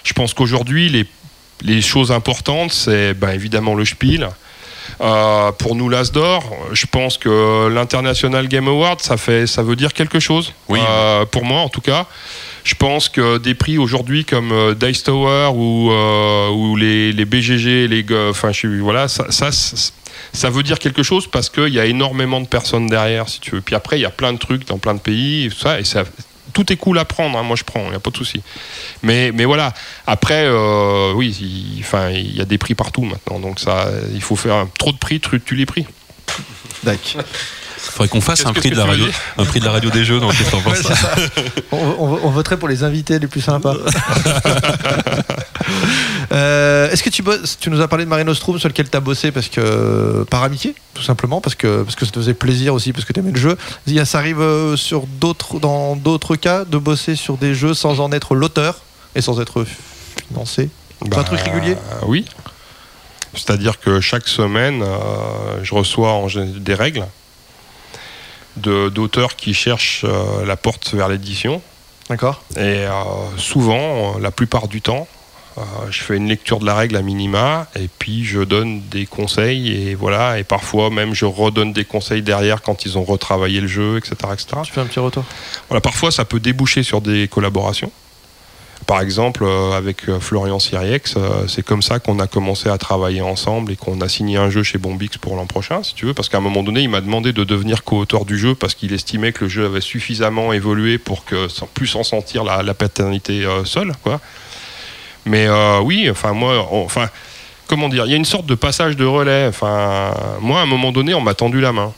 Je 0.03 0.14
pense 0.14 0.34
qu'aujourd'hui, 0.34 0.90
les, 0.90 1.06
les 1.61 1.82
choses 1.82 2.11
importantes, 2.11 2.72
c'est 2.72 3.14
ben, 3.14 3.30
évidemment 3.30 3.76
le 3.76 3.86
Spiel. 3.86 4.30
Euh, 4.99 5.52
pour 5.53 5.76
nous, 5.76 5.90
l'As 5.90 6.11
d'or, 6.11 6.44
je 6.73 6.86
pense 6.86 7.18
que 7.18 7.68
l'International 7.69 8.48
Game 8.48 8.68
Award, 8.68 9.02
ça, 9.02 9.18
fait, 9.18 9.48
ça 9.48 9.64
veut 9.64 9.76
dire 9.76 9.94
quelque 9.94 10.19
chose. 10.19 10.53
Oui. 10.69 10.80
Euh, 10.82 11.26
pour 11.26 11.45
moi, 11.45 11.61
en 11.61 11.69
tout 11.69 11.82
cas. 11.82 12.07
Je 12.64 12.76
pense 12.76 13.10
que 13.10 13.40
des 13.40 13.56
prix 13.56 13.80
aujourd'hui 13.80 14.23
comme 14.23 14.52
euh, 14.52 14.76
Dice 14.76 15.02
Tower 15.02 15.49
ou, 15.56 15.90
euh, 15.91 16.49
ou 16.49 16.76
les, 16.76 17.11
les 17.11 17.26
BGG, 17.26 17.88
les, 17.88 18.06
enfin, 18.30 18.52
je, 18.52 18.68
voilà, 18.68 19.07
ça, 19.07 19.32
ça, 19.32 19.52
ça, 19.52 19.76
ça 20.32 20.49
veut 20.49 20.61
dire 20.61 20.78
quelque 20.78 21.02
chose 21.02 21.28
parce 21.28 21.49
qu'il 21.49 21.73
y 21.73 21.80
a 21.80 21.86
énormément 21.86 22.40
de 22.40 22.48
personnes 22.48 22.88
derrière, 22.88 23.30
si 23.30 23.40
tu 23.40 23.52
veux. 23.52 23.61
Puis 23.61 23.73
après, 23.76 23.98
il 23.98 24.02
y 24.02 24.06
a 24.06 24.11
plein 24.11 24.32
de 24.34 24.38
trucs 24.38 24.68
dans 24.68 24.78
plein 24.78 24.94
de 24.94 24.99
pays, 24.99 25.45
et 25.45 25.49
tout 25.49 25.57
ça, 25.57 25.80
et 25.80 25.84
ça, 25.84 26.03
tout 26.53 26.72
est 26.72 26.78
cool 26.78 26.99
à 26.99 27.06
prendre. 27.06 27.38
hein, 27.38 27.44
moi, 27.44 27.56
je 27.56 27.64
prends, 27.64 27.84
il 27.86 27.90
n'y 27.90 27.95
a 27.95 27.99
pas 27.99 28.11
de 28.11 28.18
souci. 28.18 28.41
Mais, 29.03 29.32
voilà. 29.45 29.73
Après, 30.07 30.44
euh, 30.45 31.14
oui, 31.14 31.36
il, 31.41 32.36
y 32.36 32.41
a 32.41 32.45
des 32.45 32.57
prix 32.57 32.76
partout 32.76 33.03
maintenant, 33.03 33.40
donc 33.40 33.60
ça, 33.60 33.88
il 34.14 34.22
faut 34.22 34.36
faire 34.36 34.68
trop 34.78 34.91
de 34.91 34.98
prix, 34.98 35.19
tu, 35.19 35.41
tu 35.41 35.56
les 35.56 35.65
prix. 35.65 35.86
D'accord. 36.84 37.23
Faudrait 37.83 38.07
qu'on 38.09 38.21
fasse 38.21 38.45
un 38.45 38.53
prix 38.53 38.69
de 38.69 38.75
la 38.75 38.85
radio, 38.85 39.05
un 39.37 39.45
prix 39.45 39.59
de 39.59 39.65
la 39.65 39.71
radio 39.71 39.89
des 39.89 40.05
jeux. 40.05 40.19
Donc, 40.19 40.31
qu'est-ce 40.37 40.45
que 40.45 40.51
t'en 40.51 40.61
penses 40.61 40.77
Ouais, 40.79 40.83
c'est 40.87 40.95
ça. 40.95 41.15
on, 41.71 41.77
on- 41.77 42.19
on 42.23 42.29
voterait 42.29 42.57
pour 42.57 42.67
les 42.67 42.83
invités 42.83 43.17
les 43.19 43.27
plus 43.27 43.41
sympas. 43.41 43.75
Euh, 46.33 46.89
Est-ce 46.89 47.03
que 47.03 47.09
tu 47.09 47.23
bosses 47.23 47.57
Tu 47.59 47.69
nous 47.69 47.81
as 47.81 47.87
parlé 47.89 48.05
de 48.05 48.09
Marino 48.09 48.33
Strum 48.33 48.57
sur 48.57 48.69
lequel 48.69 48.89
tu 48.89 48.95
as 48.95 49.01
bossé 49.01 49.31
parce 49.31 49.47
que 49.49 50.23
par 50.29 50.43
amitié, 50.43 50.75
tout 50.93 51.01
simplement, 51.03 51.41
parce 51.41 51.55
que 51.55 51.83
parce 51.83 51.95
que 51.95 52.05
ça 52.05 52.11
te 52.11 52.19
faisait 52.19 52.33
plaisir 52.33 52.73
aussi, 52.73 52.93
parce 52.93 53.03
que 53.05 53.11
tu 53.13 53.19
aimais 53.19 53.31
le 53.31 53.37
jeu. 53.39 53.57
Il 53.87 53.93
y 53.93 53.99
a- 53.99 54.05
Ça 54.05 54.19
arrive 54.19 54.39
euh, 54.41 54.77
sur 54.77 55.05
d'autres 55.07 55.59
dans 55.59 55.95
d'autres 55.97 56.35
cas 56.37 56.63
de 56.65 56.77
bosser 56.77 57.15
sur 57.15 57.35
des 57.37 57.53
jeux 57.53 57.73
sans 57.73 57.99
en 57.99 58.11
être 58.13 58.33
l'auteur 58.35 58.77
et 59.15 59.21
sans 59.21 59.39
être 59.41 59.65
financé? 60.29 60.69
C'est 61.03 61.17
un 61.17 61.23
truc 61.23 61.39
régulier? 61.41 61.75
Oui. 62.07 62.25
C'est-à-dire 63.33 63.79
que 63.79 63.99
chaque 64.01 64.27
semaine, 64.27 64.83
euh, 64.83 65.59
je 65.63 65.73
reçois 65.75 66.21
des 66.37 66.75
règles 66.75 67.05
d'auteurs 68.57 69.36
qui 69.36 69.53
cherchent 69.53 70.03
euh, 70.03 70.45
la 70.45 70.57
porte 70.57 70.94
vers 70.94 71.07
l'édition. 71.07 71.61
D'accord. 72.10 72.44
Et 72.57 72.60
euh, 72.60 72.91
souvent, 73.38 74.15
euh, 74.15 74.19
la 74.19 74.32
plupart 74.32 74.68
du 74.68 74.82
temps, 74.82 75.07
euh, 75.57 75.61
je 75.90 76.02
fais 76.02 76.18
une 76.18 76.28
lecture 76.28 76.60
de 76.60 76.65
la 76.65 76.76
règle 76.76 76.95
à 76.95 77.02
minima 77.02 77.68
et 77.76 77.88
puis 77.99 78.23
je 78.26 78.41
donne 78.41 78.82
des 78.90 79.06
conseils 79.06 79.72
et 79.72 79.95
voilà. 79.95 80.40
Et 80.40 80.44
parfois 80.44 80.90
même, 80.90 81.14
je 81.14 81.26
redonne 81.26 81.73
des 81.73 81.86
conseils 81.86 82.22
derrière 82.22 82.61
quand 82.61 82.86
ils 82.86 82.98
ont 82.98 83.03
retravaillé 83.03 83.61
le 83.61 83.68
jeu, 83.68 83.98
etc., 83.98 84.15
etc. 84.34 84.48
Tu 84.64 84.73
fais 84.73 84.82
un 84.82 84.86
petit 84.86 84.99
retour? 84.99 85.23
Voilà, 85.69 85.82
parfois, 85.82 86.11
ça 86.11 86.26
peut 86.26 86.40
déboucher 86.40 86.84
sur 86.84 87.02
des 87.02 87.28
collaborations. 87.28 87.91
Par 88.87 89.01
exemple, 89.01 89.43
euh, 89.43 89.71
avec 89.71 90.09
euh, 90.09 90.19
Florian 90.19 90.59
Siriex, 90.59 91.15
euh, 91.15 91.47
c'est 91.47 91.63
comme 91.63 91.81
ça 91.81 91.99
qu'on 91.99 92.19
a 92.19 92.27
commencé 92.27 92.67
à 92.67 92.77
travailler 92.77 93.21
ensemble 93.21 93.71
et 93.71 93.75
qu'on 93.75 94.01
a 94.01 94.09
signé 94.09 94.37
un 94.37 94.49
jeu 94.49 94.63
chez 94.63 94.77
Bombix 94.77 95.17
pour 95.17 95.35
l'an 95.35 95.45
prochain, 95.45 95.83
si 95.83 95.93
tu 95.93 96.05
veux, 96.05 96.13
parce 96.13 96.29
qu'à 96.29 96.37
un 96.37 96.41
moment 96.41 96.63
donné, 96.63 96.81
il 96.81 96.89
m'a 96.89 97.01
demandé 97.01 97.31
de 97.31 97.43
devenir 97.43 97.83
co-auteur 97.83 98.25
du 98.25 98.37
jeu 98.37 98.55
parce 98.55 98.73
qu'il 98.73 98.93
estimait 98.93 99.31
que 99.31 99.45
le 99.45 99.49
jeu 99.49 99.65
avait 99.65 99.81
suffisamment 99.81 100.51
évolué 100.51 100.97
pour 100.97 101.25
que 101.25 101.47
sans 101.47 101.67
plus 101.67 101.87
s'en 101.87 102.03
sentir 102.03 102.43
la, 102.43 102.73
paternité 102.73 103.45
seule. 103.65 103.91
Mais 105.25 105.47
oui, 105.83 106.09
enfin 106.09 106.33
moi, 106.33 106.67
enfin 106.71 107.09
comment 107.67 107.89
dire, 107.89 108.05
il 108.05 108.11
y 108.11 108.13
a 108.13 108.17
une 108.17 108.25
sorte 108.25 108.45
de 108.45 108.55
passage 108.55 108.95
de 108.95 109.05
relais. 109.05 109.51
Moi, 109.61 110.59
à 110.59 110.63
un 110.63 110.65
moment 110.65 110.91
donné, 110.91 111.13
on 111.13 111.21
m'a 111.21 111.33
tendu 111.33 111.61
la 111.61 111.71
main 111.71 111.93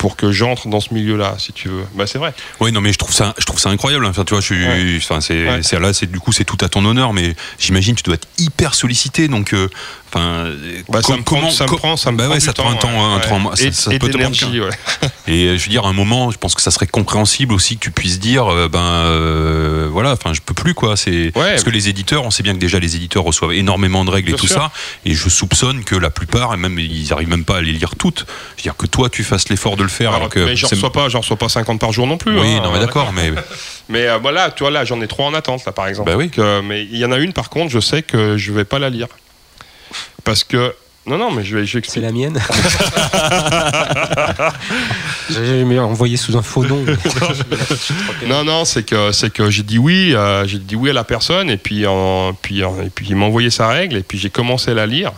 pour 0.00 0.16
que 0.16 0.32
j'entre 0.32 0.66
dans 0.68 0.80
ce 0.80 0.94
milieu-là, 0.94 1.34
si 1.36 1.52
tu 1.52 1.68
veux. 1.68 1.84
Bah 1.94 2.06
c'est 2.06 2.16
vrai. 2.16 2.32
Oui, 2.58 2.72
non, 2.72 2.80
mais 2.80 2.90
je 2.90 2.96
trouve 2.96 3.12
ça, 3.12 3.34
je 3.38 3.44
trouve 3.44 3.60
ça 3.60 3.68
incroyable. 3.68 4.06
Enfin, 4.06 4.24
tu 4.24 4.32
vois, 4.32 4.40
je 4.40 4.46
suis, 4.46 4.66
Ouais. 4.66 4.96
enfin, 4.96 5.20
c'est, 5.20 5.46
Ouais. 5.46 5.78
là, 5.78 5.92
c'est 5.92 6.10
du 6.10 6.18
coup, 6.18 6.32
c'est 6.32 6.46
tout 6.46 6.56
à 6.62 6.70
ton 6.70 6.82
honneur, 6.86 7.12
mais 7.12 7.36
j'imagine 7.58 7.94
que 7.94 8.00
tu 8.00 8.04
dois 8.04 8.14
être 8.14 8.26
hyper 8.38 8.74
sollicité, 8.74 9.28
donc, 9.28 9.52
euh, 9.52 9.68
enfin, 10.12 10.50
Bah, 10.88 11.02
ça 11.02 11.16
me 11.16 11.22
prend, 11.22 11.50
ça 11.50 11.64
me 11.66 11.76
prend, 11.76 11.96
ça 11.96 12.10
me 12.12 12.16
bah 12.16 12.24
prend 12.24 12.32
ouais, 12.34 12.38
du 12.40 12.44
ça 12.44 12.52
te 12.52 12.60
prend 12.60 12.70
un 12.70 12.74
temps, 12.76 12.88
un 12.90 13.16
ouais. 13.18 13.28
temps- 13.28 13.54
ça, 13.56 13.64
Et- 13.64 13.72
ça 13.72 13.92
et 13.94 13.98
peut 13.98 14.08
te 14.08 14.18
prendre. 14.18 14.36
Et 15.26 15.44
euh, 15.46 15.56
je 15.56 15.64
veux 15.64 15.70
dire, 15.70 15.84
à 15.84 15.88
un 15.88 15.92
moment, 15.92 16.30
je 16.30 16.38
pense 16.38 16.54
que 16.54 16.62
ça 16.62 16.70
serait 16.70 16.86
compréhensible 16.86 17.54
aussi 17.54 17.76
que 17.76 17.80
tu 17.84 17.90
puisses 17.90 18.18
dire, 18.18 18.46
euh, 18.52 18.68
ben, 18.68 18.78
euh, 18.80 19.88
voilà, 19.90 20.12
enfin, 20.12 20.32
je 20.34 20.40
peux 20.40 20.54
plus, 20.54 20.74
quoi. 20.74 20.96
C'est 20.96 21.30
parce 21.34 21.64
que 21.64 21.70
les 21.70 21.88
éditeurs, 21.88 22.24
on 22.24 22.30
sait 22.30 22.42
bien 22.42 22.54
que 22.54 22.58
déjà 22.58 22.78
les 22.78 22.96
éditeurs 22.96 23.22
reçoivent 23.24 23.52
énormément 23.52 24.04
de 24.04 24.10
règles 24.10 24.30
et 24.30 24.34
tout 24.36 24.46
sûr. 24.46 24.56
ça, 24.56 24.72
et 25.04 25.14
je 25.14 25.28
soupçonne 25.28 25.84
que 25.84 25.94
la 25.96 26.10
plupart, 26.10 26.54
et 26.54 26.56
même 26.56 26.78
ils 26.78 27.12
arrivent 27.12 27.28
même 27.28 27.44
pas 27.44 27.58
à 27.58 27.60
les 27.62 27.72
lire 27.72 27.94
toutes. 27.96 28.26
Je 28.56 28.60
veux 28.60 28.62
dire 28.64 28.76
que 28.76 28.86
toi, 28.86 29.08
tu 29.08 29.24
fasses 29.24 29.48
l'effort 29.48 29.76
de 29.76 29.82
le 29.82 29.88
faire, 29.88 30.12
alors, 30.14 30.28
que 30.28 30.40
mais 30.40 30.56
j'en 30.56 30.68
reçois 30.68 30.92
pas, 30.92 31.08
j'en 31.08 31.20
reçois 31.20 31.36
pas 31.36 31.48
50 31.48 31.80
par 31.80 31.92
jour 31.92 32.06
non 32.06 32.16
plus. 32.16 32.38
oui, 32.38 32.54
hein, 32.56 32.60
non, 32.64 32.72
mais 32.72 32.80
d'accord, 32.80 33.12
mais 33.12 33.32
Mais 33.88 34.06
euh, 34.06 34.18
voilà, 34.18 34.50
tu 34.52 34.62
vois, 34.62 34.70
là, 34.70 34.84
j'en 34.84 35.00
ai 35.00 35.08
trois 35.08 35.26
en 35.26 35.34
attente, 35.34 35.64
là, 35.64 35.72
par 35.72 35.88
exemple. 35.88 36.10
Bah 36.10 36.16
oui. 36.16 36.28
Donc, 36.36 36.64
mais 36.64 36.84
il 36.84 36.96
y 36.96 37.04
en 37.04 37.10
a 37.10 37.18
une, 37.18 37.32
par 37.32 37.50
contre, 37.50 37.70
je 37.72 37.80
sais 37.80 38.02
que 38.02 38.36
je 38.36 38.52
vais 38.52 38.64
pas 38.64 38.78
la 38.78 38.88
lire. 38.88 39.08
Parce 40.24 40.44
que. 40.44 40.74
Non, 41.06 41.16
non, 41.16 41.30
mais 41.30 41.42
je 41.44 41.56
vais, 41.56 41.64
je 41.66 41.78
vais 41.78 41.82
C'est 41.86 42.00
expliquer. 42.00 42.06
la 42.06 42.12
mienne. 42.12 42.38
J'ai 45.30 45.64
j'ai 45.66 45.78
envoyé 45.78 46.16
sous 46.16 46.36
un 46.36 46.42
faux 46.42 46.64
nom. 46.64 46.84
Non, 48.26 48.44
non, 48.44 48.64
c'est 48.64 48.82
que, 48.84 49.12
c'est 49.12 49.32
que 49.32 49.50
j'ai 49.50 49.62
dit 49.62 49.78
oui, 49.78 50.12
euh, 50.14 50.46
j'ai 50.46 50.58
dit 50.58 50.76
oui 50.76 50.90
à 50.90 50.92
la 50.92 51.04
personne, 51.04 51.48
et 51.50 51.56
puis, 51.56 51.86
en- 51.86 52.34
puis, 52.34 52.62
en- 52.64 52.80
et 52.82 52.90
puis 52.90 53.06
il 53.08 53.16
m'a 53.16 53.24
envoyé 53.26 53.50
sa 53.50 53.68
règle, 53.68 53.96
et 53.96 54.02
puis 54.02 54.18
j'ai 54.18 54.30
commencé 54.30 54.70
à 54.72 54.74
la 54.74 54.86
lire. 54.86 55.12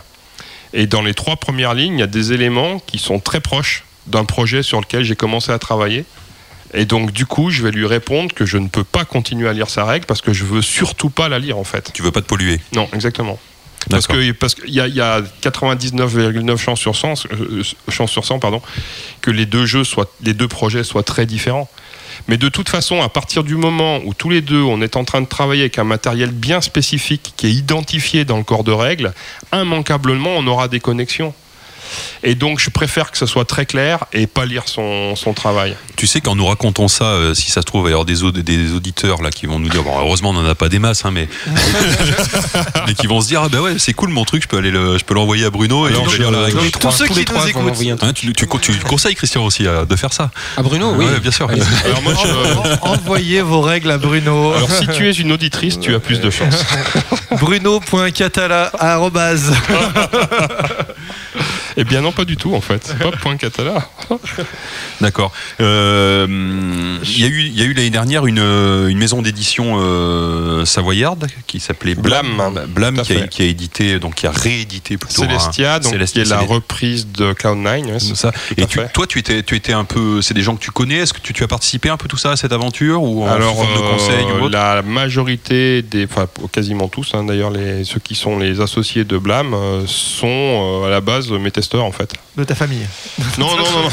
Et 0.73 0.87
dans 0.87 1.01
les 1.01 1.13
trois 1.13 1.35
premières 1.35 1.73
lignes, 1.73 1.95
il 1.95 1.99
y 1.99 2.03
a 2.03 2.07
des 2.07 2.31
éléments 2.33 2.79
qui 2.79 2.97
sont 2.97 3.19
très 3.19 3.39
proches 3.41 3.83
d'un 4.07 4.23
projet 4.25 4.63
sur 4.63 4.79
lequel 4.79 5.03
j'ai 5.03 5.15
commencé 5.15 5.51
à 5.51 5.59
travailler. 5.59 6.05
Et 6.73 6.85
donc, 6.85 7.11
du 7.11 7.25
coup, 7.27 7.51
je 7.51 7.61
vais 7.61 7.71
lui 7.71 7.85
répondre 7.85 8.33
que 8.33 8.45
je 8.45 8.57
ne 8.57 8.67
peux 8.67 8.83
pas 8.83 9.05
continuer 9.05 9.47
à 9.47 9.53
lire 9.53 9.69
sa 9.69 9.85
règle 9.85 10.05
parce 10.07 10.21
que 10.21 10.33
je 10.33 10.43
veux 10.43 10.63
surtout 10.63 11.09
pas 11.11 11.29
la 11.29 11.37
lire, 11.37 11.57
en 11.59 11.63
fait. 11.63 11.91
Tu 11.93 12.01
veux 12.01 12.11
pas 12.11 12.21
te 12.21 12.25
polluer? 12.27 12.59
Non, 12.75 12.87
exactement. 12.93 13.37
Parce 13.89 14.07
que 14.07 14.31
parce 14.31 14.55
qu'il 14.55 14.73
y 14.73 14.79
a, 14.79 14.87
il 14.87 14.95
y 14.95 15.01
a 15.01 15.21
99,9 15.41 16.57
chances 16.57 16.79
sur 16.79 16.95
100, 16.95 17.25
euh, 17.31 17.63
chances 17.89 18.11
sur 18.11 18.25
100 18.25 18.39
pardon, 18.39 18.61
que 19.21 19.31
les 19.31 19.45
deux 19.45 19.65
jeux 19.65 19.83
soient, 19.83 20.09
les 20.21 20.33
deux 20.33 20.47
projets 20.47 20.83
soient 20.83 21.03
très 21.03 21.25
différents. 21.25 21.69
Mais 22.27 22.37
de 22.37 22.47
toute 22.47 22.69
façon, 22.69 23.01
à 23.01 23.09
partir 23.09 23.43
du 23.43 23.55
moment 23.55 23.99
où 24.05 24.13
tous 24.13 24.29
les 24.29 24.41
deux, 24.41 24.61
on 24.61 24.81
est 24.81 24.95
en 24.95 25.03
train 25.03 25.21
de 25.21 25.27
travailler 25.27 25.63
avec 25.63 25.79
un 25.79 25.83
matériel 25.83 26.31
bien 26.31 26.61
spécifique 26.61 27.33
qui 27.35 27.47
est 27.47 27.51
identifié 27.51 28.23
dans 28.23 28.37
le 28.37 28.43
corps 28.43 28.63
de 28.63 28.71
règles, 28.71 29.13
immanquablement, 29.51 30.29
on 30.37 30.47
aura 30.47 30.67
des 30.67 30.79
connexions. 30.79 31.33
Et 32.23 32.35
donc, 32.35 32.59
je 32.59 32.69
préfère 32.69 33.11
que 33.11 33.17
ce 33.17 33.25
soit 33.25 33.45
très 33.45 33.65
clair 33.65 34.05
et 34.13 34.27
pas 34.27 34.45
lire 34.45 34.63
son, 34.67 35.15
son 35.15 35.33
travail. 35.33 35.75
Tu 35.95 36.07
sais 36.07 36.21
qu'en 36.21 36.35
nous 36.35 36.45
racontant 36.45 36.87
ça, 36.87 37.05
euh, 37.05 37.33
si 37.33 37.51
ça 37.51 37.61
se 37.61 37.65
trouve, 37.65 37.81
il 37.81 37.83
va 37.85 37.89
y 37.89 37.93
avoir 37.93 38.05
des, 38.05 38.23
aud- 38.23 38.31
des 38.31 38.71
auditeurs 38.73 39.21
là 39.21 39.29
qui 39.29 39.45
vont 39.45 39.59
nous 39.59 39.69
dire, 39.69 39.83
bon, 39.83 39.97
heureusement 39.99 40.29
on 40.31 40.33
n'en 40.33 40.45
a 40.45 40.55
pas 40.55 40.69
des 40.69 40.79
masses, 40.79 41.05
hein, 41.05 41.11
mais, 41.11 41.27
mais 42.87 42.93
qui 42.95 43.07
vont 43.07 43.21
se 43.21 43.27
dire, 43.27 43.41
ah 43.43 43.49
bah 43.49 43.61
ouais, 43.61 43.75
c'est 43.77 43.93
cool 43.93 44.09
mon 44.09 44.25
truc, 44.25 44.43
je 44.43 44.47
peux 44.47 44.57
aller 44.57 44.71
le, 44.71 44.97
je 44.97 45.03
peux 45.03 45.13
l'envoyer 45.13 45.45
à 45.45 45.49
Bruno 45.49 45.87
et 45.87 45.91
Alors, 45.91 46.05
je 46.09 46.17
vais 46.17 46.23
lire 46.23 46.31
la 46.31 46.41
règle. 46.45 46.59
tous 46.71 46.91
ceux 46.91 47.07
qui 47.07 47.13
les 47.19 47.25
nous 47.25 47.47
écoutent. 47.47 48.03
Hein, 48.03 48.13
tu, 48.13 48.33
tu, 48.33 48.47
tu 48.47 48.73
conseilles 48.79 49.15
Christian 49.15 49.43
aussi 49.45 49.65
euh, 49.67 49.85
de 49.85 49.95
faire 49.95 50.13
ça. 50.13 50.31
Ah 50.57 50.61
Bruno, 50.63 50.93
oui. 50.95 51.05
Ouais, 51.05 51.19
bien 51.19 51.31
sûr. 51.31 51.49
Alors, 51.85 52.01
moi, 52.01 52.13
je- 52.21 52.77
Envoyez 52.81 53.41
vos 53.41 53.61
règles 53.61 53.91
à 53.91 53.97
Bruno. 53.97 54.53
alors, 54.53 54.69
si 54.71 54.87
tu 54.87 55.07
es 55.09 55.11
une 55.13 55.31
auditrice, 55.31 55.79
tu 55.79 55.93
as 55.95 55.99
plus 55.99 56.19
de 56.19 56.29
chance. 56.29 56.63
Bruno.catala 57.39 58.71
arrobase. 58.79 59.51
Eh 61.77 61.83
bien, 61.83 62.01
non, 62.01 62.11
pas 62.11 62.25
du 62.25 62.37
tout, 62.37 62.53
en 62.55 62.61
fait. 62.61 62.81
C'est 62.85 62.97
pas 62.99 63.11
point 63.11 63.37
catala. 63.37 63.87
D'accord. 65.01 65.31
Euh, 65.61 66.27
Il 67.03 67.19
y 67.19 67.23
a 67.23 67.27
eu, 67.27 67.41
il 67.41 67.57
y 67.59 67.61
a 67.61 67.65
eu 67.65 67.73
l'année 67.73 67.89
dernière 67.89 68.25
une, 68.25 68.39
une 68.39 68.97
maison 68.97 69.21
d'édition 69.21 69.77
euh, 69.79 70.65
savoyarde 70.65 71.27
qui 71.47 71.59
s'appelait 71.59 71.95
Blam, 71.95 72.27
Blam. 72.69 72.95
Qui 72.95 72.99
a, 73.01 73.03
fait. 73.21 73.29
qui 73.29 73.41
a 73.41 73.45
édité, 73.45 73.99
donc 73.99 74.15
qui 74.15 74.27
a 74.27 74.31
réédité 74.31 74.97
plutôt. 74.97 75.21
Celestia, 75.23 75.75
un- 75.75 75.79
donc, 75.79 75.93
Celestia, 75.93 76.23
qui 76.23 76.29
est 76.29 76.33
la 76.33 76.41
reprise 76.41 77.07
de 77.07 77.33
Cloud9. 77.33 77.85
ouais, 77.91 77.99
c'est 77.99 78.15
ça. 78.15 78.31
Et 78.57 78.65
tu- 78.65 78.79
toi, 78.93 79.07
tu 79.07 79.19
étais, 79.19 79.43
tu 79.43 79.55
étais 79.55 79.73
un 79.73 79.83
peu. 79.85 80.21
C'est 80.21 80.33
des 80.33 80.41
gens 80.41 80.55
que 80.55 80.63
tu 80.63 80.71
connais. 80.71 80.95
Est-ce 80.97 81.13
que 81.13 81.19
tu, 81.21 81.33
tu 81.33 81.43
as 81.43 81.47
participé 81.47 81.89
un 81.89 81.97
peu 81.97 82.07
tout 82.07 82.17
ça 82.17 82.31
à 82.31 82.35
cette 82.35 82.51
aventure 82.53 83.03
ou 83.03 83.23
en 83.23 83.27
Alors, 83.27 83.55
forme 83.55 83.73
de 83.73 83.79
euh, 83.83 83.91
conseil 83.91 84.25
ou 84.25 84.43
autre? 84.45 84.49
la 84.53 84.81
majorité 84.81 85.81
des, 85.81 86.05
enfin 86.05 86.27
quasiment 86.51 86.87
tous 86.87 87.11
hein, 87.13 87.23
d'ailleurs, 87.23 87.49
les, 87.51 87.83
ceux 87.83 87.99
qui 87.99 88.15
sont 88.15 88.37
les 88.39 88.61
associés 88.61 89.03
de 89.03 89.17
Blam 89.17 89.53
euh, 89.53 89.83
sont 89.87 90.81
euh, 90.83 90.87
à 90.87 90.89
la 90.89 91.01
base 91.01 91.29
mes 91.31 91.51
testeurs 91.63 91.85
en 91.85 91.91
fait. 91.91 92.13
De 92.37 92.43
ta 92.43 92.55
famille. 92.55 92.85
Non, 93.37 93.47
non, 93.55 93.57
non, 93.57 93.81
non. 93.83 93.89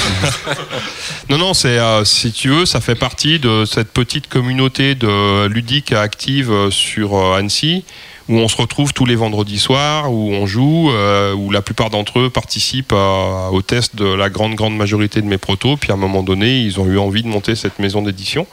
non, 1.30 1.38
non, 1.38 1.54
c'est 1.54 1.78
euh, 1.78 2.04
si 2.04 2.32
tu 2.32 2.48
veux, 2.48 2.66
ça 2.66 2.80
fait 2.80 2.94
partie 2.94 3.38
de 3.38 3.64
cette 3.64 3.92
petite 3.92 4.28
communauté 4.28 4.94
de 4.94 5.46
ludiques 5.46 5.92
active 5.92 6.50
euh, 6.50 6.70
sur 6.70 7.14
euh, 7.16 7.36
Annecy 7.38 7.84
où 8.28 8.34
on 8.38 8.46
se 8.46 8.56
retrouve 8.56 8.92
tous 8.92 9.06
les 9.06 9.16
vendredis 9.16 9.58
soirs, 9.58 10.12
où 10.12 10.32
on 10.32 10.46
joue, 10.46 10.90
euh, 10.92 11.34
où 11.34 11.50
la 11.50 11.62
plupart 11.62 11.90
d'entre 11.90 12.20
eux 12.20 12.30
participent 12.30 12.92
à- 12.92 13.50
au 13.50 13.60
test 13.60 13.96
de 13.96 14.04
la 14.04 14.30
grande 14.30 14.54
grande 14.54 14.76
majorité 14.76 15.20
de 15.20 15.26
mes 15.26 15.38
protos. 15.38 15.76
Puis 15.76 15.90
à 15.90 15.94
un 15.94 15.98
moment 15.98 16.22
donné, 16.22 16.60
ils 16.60 16.78
ont 16.78 16.86
eu 16.86 16.96
envie 16.96 17.24
de 17.24 17.28
monter 17.28 17.56
cette 17.56 17.80
maison 17.80 18.02
d'édition. 18.02 18.46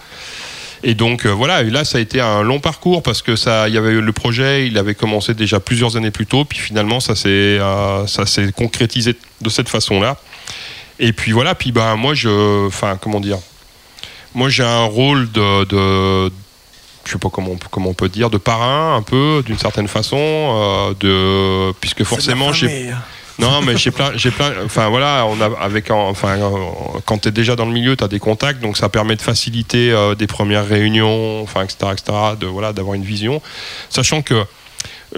Et 0.84 0.94
donc 0.94 1.26
euh, 1.26 1.30
voilà, 1.30 1.62
et 1.62 1.70
là 1.70 1.84
ça 1.84 1.98
a 1.98 2.02
été 2.02 2.22
un 2.22 2.44
long 2.44 2.60
parcours 2.60 3.02
parce 3.02 3.22
que 3.22 3.36
ça, 3.36 3.68
il 3.68 3.74
y 3.74 3.78
avait 3.78 3.92
eu 3.92 4.02
le 4.02 4.12
projet, 4.12 4.68
il 4.68 4.78
avait 4.78 4.96
commencé 4.96 5.34
déjà 5.34 5.60
plusieurs 5.60 5.98
années 5.98 6.12
plus 6.12 6.28
tôt, 6.28 6.46
puis 6.46 6.60
finalement 6.60 7.00
ça 7.00 7.16
s'est 7.16 7.30
euh, 7.30 8.06
ça 8.06 8.26
s'est 8.26 8.52
concrétisé 8.52 9.16
de 9.42 9.50
cette 9.50 9.70
façon-là. 9.70 10.18
Et 11.00 11.14
puis 11.14 11.32
voilà, 11.32 11.56
puis 11.56 11.72
ben 11.72 11.96
moi 11.96 12.14
je, 12.14 12.68
enfin 12.68 12.98
comment 13.02 13.20
dire, 13.20 13.40
moi 14.36 14.50
j'ai 14.50 14.64
un 14.64 14.86
rôle 14.86 15.32
de, 15.32 15.66
de 15.66 16.32
je 17.06 17.12
sais 17.12 17.20
pas 17.20 17.30
comment 17.30 17.52
on, 17.52 17.60
comment 17.72 17.90
on 17.90 17.94
peut 17.94 18.10
dire, 18.10 18.30
de 18.30 18.38
parrain 18.38 18.96
un 18.96 19.02
peu 19.02 19.42
d'une 19.46 19.58
certaine 19.58 19.88
façon, 19.88 20.18
euh, 20.20 20.94
de 21.00 21.74
puisque 21.80 22.04
forcément 22.04 22.54
j'ai 22.54 22.92
non, 23.40 23.62
mais 23.62 23.78
j'ai 23.78 23.92
plein, 23.92 24.12
j'ai 24.16 24.32
plein. 24.32 24.52
Enfin 24.66 24.90
voilà, 24.90 25.26
on 25.28 25.40
a 25.42 25.46
avec, 25.60 25.92
en- 25.92 26.10
enfin, 26.10 26.38
quand 27.06 27.20
t'es 27.20 27.32
déjà 27.32 27.56
dans 27.56 27.66
le 27.66 27.72
milieu, 27.72 27.96
t'as 27.96 28.08
des 28.08 28.20
contacts, 28.20 28.60
donc 28.62 28.78
ça 28.78 28.90
permet 28.90 29.16
de 29.16 29.22
faciliter 29.22 29.92
euh, 29.92 30.16
des 30.16 30.26
premières 30.28 30.66
réunions, 30.68 31.42
enfin, 31.44 31.64
etc., 31.64 31.92
etc. 31.92 32.18
De 32.40 32.48
voilà, 32.48 32.74
d'avoir 32.74 32.96
une 32.96 33.04
vision, 33.04 33.42
sachant 33.90 34.22
que 34.24 34.34
euh, 34.34 34.44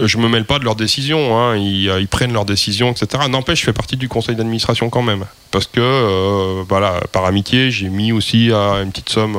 je 0.06 0.18
me 0.18 0.28
mêle 0.28 0.44
pas 0.44 0.58
de 0.58 0.64
leurs 0.64 0.76
décisions, 0.76 1.38
hein, 1.38 1.56
ils, 1.56 1.88
euh, 1.88 2.00
ils 2.00 2.08
prennent 2.08 2.32
leurs 2.32 2.44
décisions, 2.44 2.90
etc. 2.92 3.24
N'empêche, 3.28 3.60
je 3.60 3.64
fais 3.64 3.72
partie 3.72 3.96
du 3.96 4.08
conseil 4.08 4.36
d'administration 4.36 4.90
quand 4.90 5.02
même, 5.02 5.24
parce 5.50 5.66
que 5.66 6.62
voilà, 6.68 7.00
par 7.12 7.24
amitié, 7.24 7.70
j'ai 7.70 7.88
mis 7.88 8.12
aussi 8.12 8.50
une 8.52 8.90
petite 8.90 9.08
somme. 9.08 9.36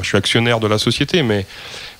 je 0.00 0.06
suis 0.08 0.16
actionnaire 0.16 0.58
de 0.58 0.66
la 0.66 0.78
société, 0.78 1.22
mais 1.22 1.46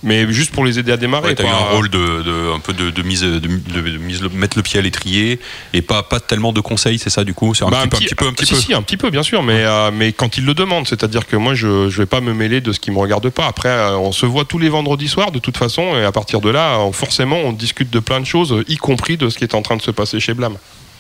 mais 0.03 0.31
juste 0.33 0.53
pour 0.53 0.65
les 0.65 0.79
aider 0.79 0.93
à 0.93 0.97
démarrer. 0.97 1.29
Ouais, 1.29 1.35
t'as 1.35 1.45
eu 1.45 1.47
pas- 1.47 1.53
un 1.53 1.75
rôle 1.77 1.89
de, 1.89 2.23
de- 2.23 2.53
un 2.55 2.59
peu 2.59 2.73
de, 2.73 2.91
de 2.91 3.03
mise, 3.03 3.23
de, 3.23 3.39
de- 3.39 3.47
de 3.81 3.99
mise 3.99 4.21
le- 4.23 4.29
mettre 4.31 4.57
le 4.57 4.63
pied 4.63 4.79
à 4.79 4.83
l'étrier 4.83 5.39
et 5.73 5.83
pas, 5.83 6.03
pas 6.03 6.21
tellement 6.21 6.53
de 6.53 6.61
conseils, 6.61 6.99
c'est 6.99 7.11
ça 7.11 7.25
du 7.25 7.35
coup? 7.35 7.55
C'est 7.55 7.65
un, 7.65 7.69
Bah, 7.69 7.85
petit, 7.89 7.89
peu, 7.89 7.97
un 7.97 8.01
petit 8.01 8.15
peu, 8.15 8.27
un 8.27 8.33
petit 8.33 8.47
si, 8.47 8.55
peu. 8.55 8.61
si, 8.61 8.75
un 8.75 8.83
petit 8.83 8.97
peu, 8.97 9.11
bien 9.11 9.23
sûr, 9.23 9.43
mais, 9.43 9.65
euh, 9.65 9.91
mais 9.93 10.13
quand 10.13 10.37
ils 10.39 10.45
le 10.45 10.55
demandent, 10.55 10.87
c'est-à-dire 10.89 11.27
que 11.27 11.37
moi, 11.37 11.55
je 11.55 11.89
je 11.89 11.99
vais 11.99 12.07
pas 12.07 12.21
me 12.21 12.33
mêler 12.35 12.61
de 12.61 12.73
ce 12.73 12.81
qui 12.81 12.91
me 12.91 12.99
regarde 12.99 13.29
pas. 13.31 13.47
Après, 13.47 13.69
euh, 13.69 13.97
on 13.97 14.13
se 14.13 14.27
voit 14.27 14.45
tous 14.45 14.59
les 14.59 14.69
vendredis 14.69 15.09
soirs, 15.09 15.31
de 15.33 15.39
toute 15.39 15.57
façon, 15.57 15.97
et 15.97 16.05
à 16.05 16.13
partir 16.13 16.41
de 16.41 16.51
là, 16.51 16.79
on- 16.81 16.93
forcément, 16.93 17.37
on 17.39 17.53
discute 17.53 17.91
de 17.91 17.99
plein 18.01 18.21
de 18.21 18.27
choses, 18.27 18.65
y 18.69 18.77
compris 18.77 19.17
de 19.17 19.29
ce 19.31 19.39
qui 19.39 19.45
est 19.45 19.55
en 19.55 19.63
train 19.63 19.77
de 19.77 19.83
se 19.83 19.91
passer 19.91 20.19
chez 20.21 20.35
Blam. 20.35 20.57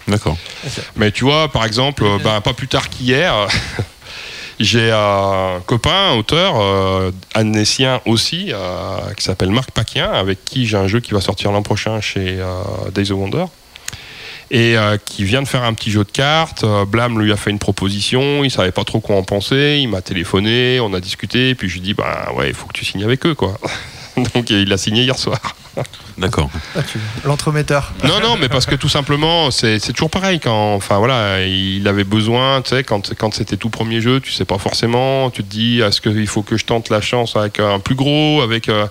D'accord. 0.09 0.37
Mais 0.97 1.12
tu 1.12 1.24
vois, 1.24 1.49
par 1.49 1.65
exemple, 1.65 2.03
euh, 2.05 2.19
ben, 2.23 2.41
pas 2.41 2.53
plus 2.55 2.66
tard 2.69 2.89
qu'hier, 2.91 3.47
j'ai 4.65 4.91
un 4.91 5.61
copain, 5.67 6.15
auteur, 6.15 6.55
euh, 6.61 7.11
aussi, 8.07 8.53
euh, 8.53 9.15
qui 9.17 9.25
s'appelle 9.25 9.51
Marc 9.51 9.71
Paquin, 9.71 10.11
avec 10.11 10.45
qui 10.45 10.67
j'ai 10.67 10.77
un 10.77 10.87
jeu 10.87 11.01
qui 11.01 11.13
va 11.13 11.21
sortir 11.21 11.53
l'an 11.53 11.63
prochain 11.63 12.01
chez 12.01 12.39
euh, 12.39 12.63
Days 12.95 13.13
of 13.13 13.19
Wonder. 13.19 13.45
Et 14.51 14.77
euh, 14.77 14.99
qui 15.03 15.25
vient 15.25 15.41
de 15.41 15.49
faire 15.49 15.63
un 15.63 15.73
petit 15.73 15.91
jeu 15.91 16.05
de 16.05 16.11
cartes. 16.11 16.65
Blam 16.89 17.19
lui 17.19 17.33
a 17.33 17.37
fait 17.37 17.51
une 17.51 17.59
proposition, 17.59 18.45
il 18.45 18.51
savait 18.51 18.73
pas 18.73 18.85
trop 18.85 19.01
quoi 19.01 19.17
en 19.17 19.23
penser. 19.23 19.79
Il 19.81 19.89
m'a 19.89 20.03
téléphoné, 20.03 20.79
on 20.81 20.93
a 20.93 21.01
discuté, 21.01 21.55
puis 21.55 21.69
je 21.69 21.75
lui 21.75 21.81
ai 21.81 21.85
dit 21.85 21.95
bah 21.95 22.33
ouais, 22.37 22.49
il 22.49 22.55
faut 22.55 22.67
que 22.67 22.75
tu 22.75 22.85
signes 22.85 23.05
avec 23.05 23.25
eux 23.25 23.35
quoi. 23.35 23.59
Donc 24.35 24.51
il 24.51 24.73
a 24.73 24.77
signé 24.77 25.03
hier 25.03 25.19
soir. 25.19 25.41
D'accord. 26.19 26.51
L'entremetteur. 27.25 27.93
Non, 28.05 28.21
non, 28.21 28.37
mais 28.39 28.49
parce 28.51 28.67
que 28.67 28.75
tout 28.75 28.91
simplement, 28.91 29.51
c'est 29.51 29.79
c'est 29.79 29.93
toujours 29.93 30.11
pareil. 30.11 30.39
Quand, 30.39 30.75
enfin 30.75 30.99
voilà, 30.99 31.45
il 31.47 31.87
avait 31.89 32.05
besoin, 32.05 32.61
tu 32.61 32.71
sais, 32.71 32.85
quand, 32.85 33.15
quand 33.19 33.33
c'était 33.33 33.57
tout 33.57 33.71
premier 33.71 34.01
jeu, 34.03 34.21
tu 34.21 34.33
sais 34.33 34.45
pas 34.45 34.59
forcément. 34.59 35.31
Tu 35.31 35.43
te 35.43 35.49
dis, 35.51 35.81
est-ce 35.81 36.01
qu'il 36.03 36.27
faut 36.27 36.43
que 36.43 36.59
je 36.59 36.67
tente 36.67 36.91
la 36.91 37.01
chance 37.01 37.37
avec 37.37 37.59
un 37.61 37.79
plus 37.79 37.95
gros, 37.95 38.43
avec. 38.43 38.69
euh, 38.69 38.87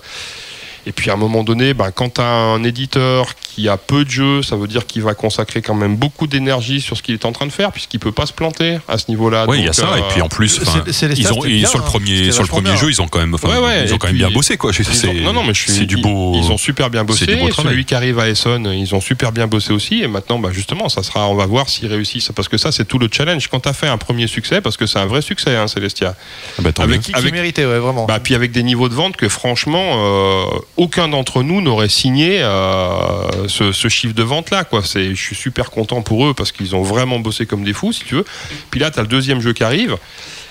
Et 0.86 0.92
puis 0.92 1.10
à 1.10 1.14
un 1.14 1.16
moment 1.16 1.44
donné, 1.44 1.74
ben, 1.74 1.90
quand 1.92 2.14
tu 2.14 2.20
as 2.20 2.24
un 2.26 2.64
éditeur 2.64 3.34
qui 3.40 3.68
a 3.68 3.76
peu 3.76 4.04
de 4.04 4.10
jeux, 4.10 4.42
ça 4.42 4.56
veut 4.56 4.66
dire 4.66 4.86
qu'il 4.86 5.02
va 5.02 5.14
consacrer 5.14 5.62
quand 5.62 5.74
même 5.74 5.96
beaucoup 5.96 6.26
d'énergie 6.26 6.80
sur 6.80 6.96
ce 6.96 7.02
qu'il 7.02 7.14
est 7.14 7.24
en 7.24 7.32
train 7.32 7.46
de 7.46 7.52
faire, 7.52 7.70
puisqu'il 7.70 8.00
peut 8.00 8.10
pas 8.12 8.26
se 8.26 8.32
planter 8.32 8.78
à 8.88 8.98
ce 8.98 9.04
niveau-là. 9.08 9.44
Oui, 9.48 9.58
il 9.60 9.64
y 9.66 9.68
a 9.68 9.72
ça. 9.72 9.88
euh, 9.92 9.98
Et 9.98 10.02
puis 10.12 10.22
en 10.22 10.28
plus, 10.28 10.60
c'est- 10.90 11.08
les 11.08 11.20
ils 11.20 11.32
ont, 11.32 11.40
bien, 11.40 11.66
sur 11.68 11.78
le 11.78 11.84
hein. 11.84 11.86
premier, 11.86 12.32
sur 12.32 12.42
le 12.42 12.48
premier 12.48 12.70
bien. 12.70 12.76
jeu, 12.76 12.88
ils 12.90 13.00
ont 13.02 13.06
quand 13.08 13.18
même, 13.20 13.34
enfin, 13.34 13.48
Ouais, 13.48 13.58
ouais, 13.58 13.84
ils 13.84 13.92
ont 13.92 13.96
et 13.96 13.98
quand 13.98 14.06
même 14.08 14.16
puis, 14.16 14.24
bien 14.24 14.30
bossé 14.30 14.56
quoi. 14.56 14.70
Ont- 14.70 15.22
non, 15.22 15.32
non, 15.32 15.44
mais 15.44 15.54
je 15.54 15.60
suis- 15.62 15.72
c'est 15.72 15.86
du 15.86 15.98
beau. 15.98 16.32
Ils 16.34 16.50
ont 16.50 16.58
super 16.58 16.90
bien 16.90 17.04
bossé. 17.04 17.26
c'est 17.26 17.34
du 17.36 17.40
beau 17.42 17.48
travail. 17.48 17.72
Celui 17.72 17.84
qui 17.84 17.94
arrive 17.94 18.18
à 18.18 18.28
Essonne, 18.28 18.66
ils 18.74 18.94
ont 18.94 19.00
super 19.00 19.32
bien 19.32 19.46
bossé 19.46 19.72
aussi. 19.72 20.02
Et 20.02 20.08
maintenant, 20.08 20.38
bah, 20.38 20.50
justement, 20.52 20.88
ça 20.88 21.02
sera, 21.02 21.28
on 21.28 21.34
va 21.34 21.46
voir 21.46 21.68
s'ils 21.68 21.86
réussissent. 21.88 22.30
Parce 22.34 22.48
que 22.48 22.56
ça, 22.58 22.72
c'est 22.72 22.84
tout 22.86 22.98
le 22.98 23.08
challenge. 23.12 23.48
Quand 23.48 23.60
tu 23.60 23.68
as 23.68 23.72
fait 23.72 23.88
un 23.88 23.98
premier 23.98 24.26
succès, 24.26 24.60
parce 24.60 24.76
que 24.76 24.86
c'est 24.86 24.98
un 24.98 25.06
vrai 25.06 25.22
succès, 25.22 25.54
hein, 25.56 25.68
Celestia. 25.68 26.14
Ah 26.58 26.62
bah, 26.62 26.70
Avec-. 26.78 27.00
Qui, 27.02 27.12
qui 27.12 27.32
méritait, 27.32 27.66
ouais, 27.66 27.78
vraiment. 27.78 28.06
Bah, 28.06 28.18
puis 28.20 28.34
avec 28.34 28.50
des 28.52 28.62
niveaux 28.62 28.88
de 28.88 28.94
vente 28.94 29.16
que 29.16 29.28
franchement, 29.28 29.82
euh, 29.94 30.44
aucun 30.76 31.08
d'entre 31.08 31.42
nous 31.42 31.60
n'aurait 31.60 31.88
signé 31.88 32.40
euh, 32.42 33.48
ce, 33.48 33.72
ce 33.72 33.88
chiffre 33.88 34.14
de 34.14 34.22
vente 34.22 34.50
là. 34.50 34.64
Quoi. 34.64 34.82
Je 34.82 35.14
suis 35.14 35.36
super 35.36 35.70
content 35.70 36.02
pour 36.02 36.26
eux 36.26 36.34
parce 36.34 36.52
qu'ils 36.52 36.74
ont 36.74 36.82
vraiment 36.82 37.18
bossé 37.18 37.46
comme 37.46 37.64
des 37.64 37.72
fous, 37.72 37.92
si 37.92 38.04
tu 38.04 38.14
veux. 38.14 38.24
Puis 38.70 38.80
là, 38.80 38.90
tu 38.90 38.98
as 38.98 39.02
le 39.02 39.08
deuxième 39.08 39.40
jeu 39.40 39.52
qui 39.52 39.64
arrive. 39.64 39.96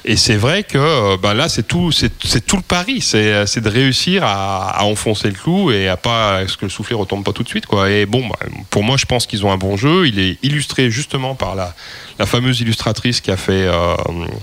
Et 0.03 0.15
c'est 0.15 0.35
vrai 0.35 0.63
que 0.63 0.79
euh, 0.79 1.17
bah, 1.17 1.35
là, 1.35 1.47
c'est 1.47 1.67
tout, 1.67 1.91
c'est, 1.91 2.11
c'est 2.23 2.43
tout 2.45 2.55
le 2.55 2.63
pari. 2.63 3.01
C'est, 3.01 3.59
de 3.59 3.69
réussir 3.69 4.23
à, 4.23 4.69
à 4.69 4.83
enfoncer 4.83 5.27
le 5.27 5.35
clou 5.35 5.71
et 5.71 5.87
à 5.87 5.97
pas 5.97 6.47
ce 6.47 6.57
que 6.57 6.65
le 6.65 6.71
soufflet 6.71 6.95
retombe 6.95 7.23
pas 7.23 7.33
tout 7.33 7.43
de 7.43 7.49
suite. 7.49 7.65
Quoi. 7.67 7.91
Et 7.91 8.05
bon, 8.05 8.27
bah, 8.27 8.37
pour 8.69 8.83
moi, 8.83 8.97
je 8.97 9.05
pense 9.05 9.27
qu'ils 9.27 9.45
ont 9.45 9.51
un 9.51 9.57
bon 9.57 9.77
jeu. 9.77 10.07
Il 10.07 10.19
est 10.19 10.37
illustré 10.43 10.89
justement 10.89 11.35
par 11.35 11.55
la, 11.55 11.75
la 12.17 12.25
fameuse 12.25 12.61
illustratrice 12.61 13.21
qui 13.21 13.29
a 13.31 13.37
fait 13.37 13.67
euh, 13.67 13.95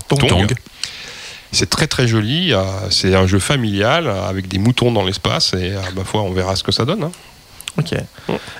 Tong. 0.07 0.27
Tong. 0.27 0.53
C'est 1.51 1.69
très 1.69 1.87
très 1.87 2.07
joli. 2.07 2.53
euh, 2.53 2.63
C'est 2.91 3.15
un 3.15 3.27
jeu 3.27 3.39
familial 3.39 4.07
euh, 4.07 4.27
avec 4.27 4.47
des 4.47 4.59
moutons 4.59 4.91
dans 4.91 5.03
l'espace 5.03 5.53
et 5.53 5.73
à 5.75 5.91
ma 5.95 6.03
foi, 6.03 6.21
on 6.21 6.31
verra 6.31 6.55
ce 6.55 6.63
que 6.63 6.71
ça 6.71 6.85
donne. 6.85 7.03
hein. 7.03 7.11
Ok. 7.77 7.93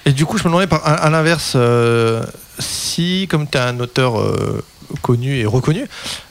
Et 0.06 0.12
du 0.14 0.26
coup, 0.26 0.38
je 0.38 0.44
me 0.44 0.50
demandais, 0.50 0.68
à, 0.84 1.10
l'inverse, 1.10 1.54
euh, 1.56 2.24
si, 2.58 3.28
comme 3.30 3.48
tu 3.50 3.58
es 3.58 3.62
un 3.62 3.80
auteur 3.80 4.20
euh, 4.20 4.64
connu 5.02 5.38
et 5.38 5.46
reconnu, 5.46 5.86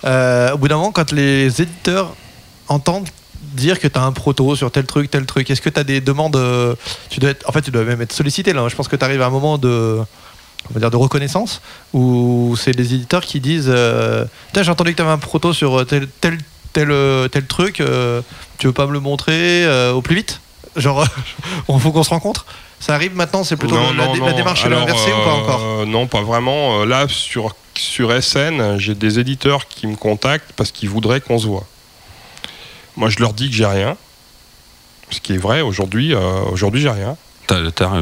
euh, 0.05 0.52
au 0.52 0.59
bout 0.59 0.68
d'un 0.68 0.76
moment, 0.76 0.93
quand 0.93 1.12
les 1.12 1.60
éditeurs 1.60 2.14
entendent 2.68 3.09
dire 3.55 3.78
que 3.78 3.89
tu 3.89 3.98
as 3.98 4.02
un 4.02 4.12
proto 4.12 4.56
sur 4.56 4.70
tel 4.70 4.85
truc, 4.86 5.10
tel 5.10 5.26
truc, 5.26 5.51
est-ce 5.51 5.60
que 5.60 5.68
tu 5.70 5.78
as 5.80 5.85
des 5.85 6.01
demandes 6.01 6.36
euh, 6.36 6.74
tu 7.10 7.20
dois 7.20 7.30
être, 7.30 7.48
En 7.48 7.52
fait, 7.52 7.62
tu 7.62 7.70
dois 7.70 7.85
même 7.85 8.01
être 8.01 8.12
sollicité. 8.12 8.52
Je 8.52 8.74
pense 8.76 8.89
que 8.89 8.97
tu 8.97 9.05
arrives 9.05 9.22
à 9.22 9.26
un 9.26 9.30
moment 9.30 9.59
de. 9.59 9.98
On 10.70 10.74
va 10.74 10.80
dire 10.80 10.90
de 10.90 10.97
reconnaissance 10.97 11.62
où 11.94 12.55
c'est 12.60 12.72
les 12.72 12.93
éditeurs 12.94 13.24
qui 13.24 13.40
disent 13.40 13.70
euh, 13.72 14.24
Tiens, 14.52 14.62
j'ai 14.62 14.70
entendu 14.70 14.93
que 14.93 14.97
tu 14.97 15.02
avais 15.02 15.10
un 15.12 15.18
proto 15.18 15.52
sur 15.55 15.86
tel, 15.86 16.09
tel, 16.20 16.39
tel, 16.72 16.90
euh, 16.90 17.28
tel 17.28 17.47
truc, 17.47 17.80
euh, 17.80 18.20
tu 18.59 18.66
veux 18.66 18.72
pas 18.72 18.86
me 18.86 18.93
le 18.93 19.01
montrer 19.01 19.64
euh, 19.64 19.93
au 19.93 20.02
plus 20.02 20.16
vite? 20.16 20.40
Genre, 20.76 21.06
il 21.68 21.80
faut 21.80 21.90
qu'on 21.93 22.02
se 22.02 22.10
rencontre? 22.10 22.44
Ça 22.80 22.94
arrive 22.94 23.14
maintenant, 23.16 23.43
c'est 23.44 23.56
plutôt 23.56 23.74
Non, 23.76 23.93
la, 23.93 24.06
non, 24.06 24.24
la- 24.26 24.32
démarche 24.35 24.64
est 24.64 24.72
inversée 24.74 25.10
ou 25.12 25.24
pas 25.24 25.30
euh, 25.30 25.43
encore? 25.43 25.86
Non, 25.86 26.06
pas 26.06 26.20
vraiment. 26.22 26.82
Euh, 26.82 26.86
Là, 26.86 27.06
sur, 27.09 27.56
sur 27.74 28.10
SN, 28.22 28.78
j'ai 28.78 28.94
des 28.94 29.18
éditeurs 29.18 29.66
qui 29.68 29.86
me 29.86 29.97
contactent 29.97 30.52
parce 30.55 30.70
qu'ils 30.70 30.89
voudraient 30.90 31.20
qu'on 31.20 31.39
se 31.39 31.47
voit. 31.47 31.64
Moi, 32.97 33.09
je 33.09 33.18
leur 33.20 33.32
dis 33.32 33.48
que 33.48 33.56
j'ai 33.56 33.66
rien. 33.66 33.97
Ce 35.10 35.20
qui 35.20 35.32
est 35.32 35.39
vrai, 35.39 35.62
aujourd'hui, 35.62 36.14
euh, 36.14 36.43
aujourd'hui 36.52 36.82
j'ai 36.82 36.90
rien. 36.90 37.16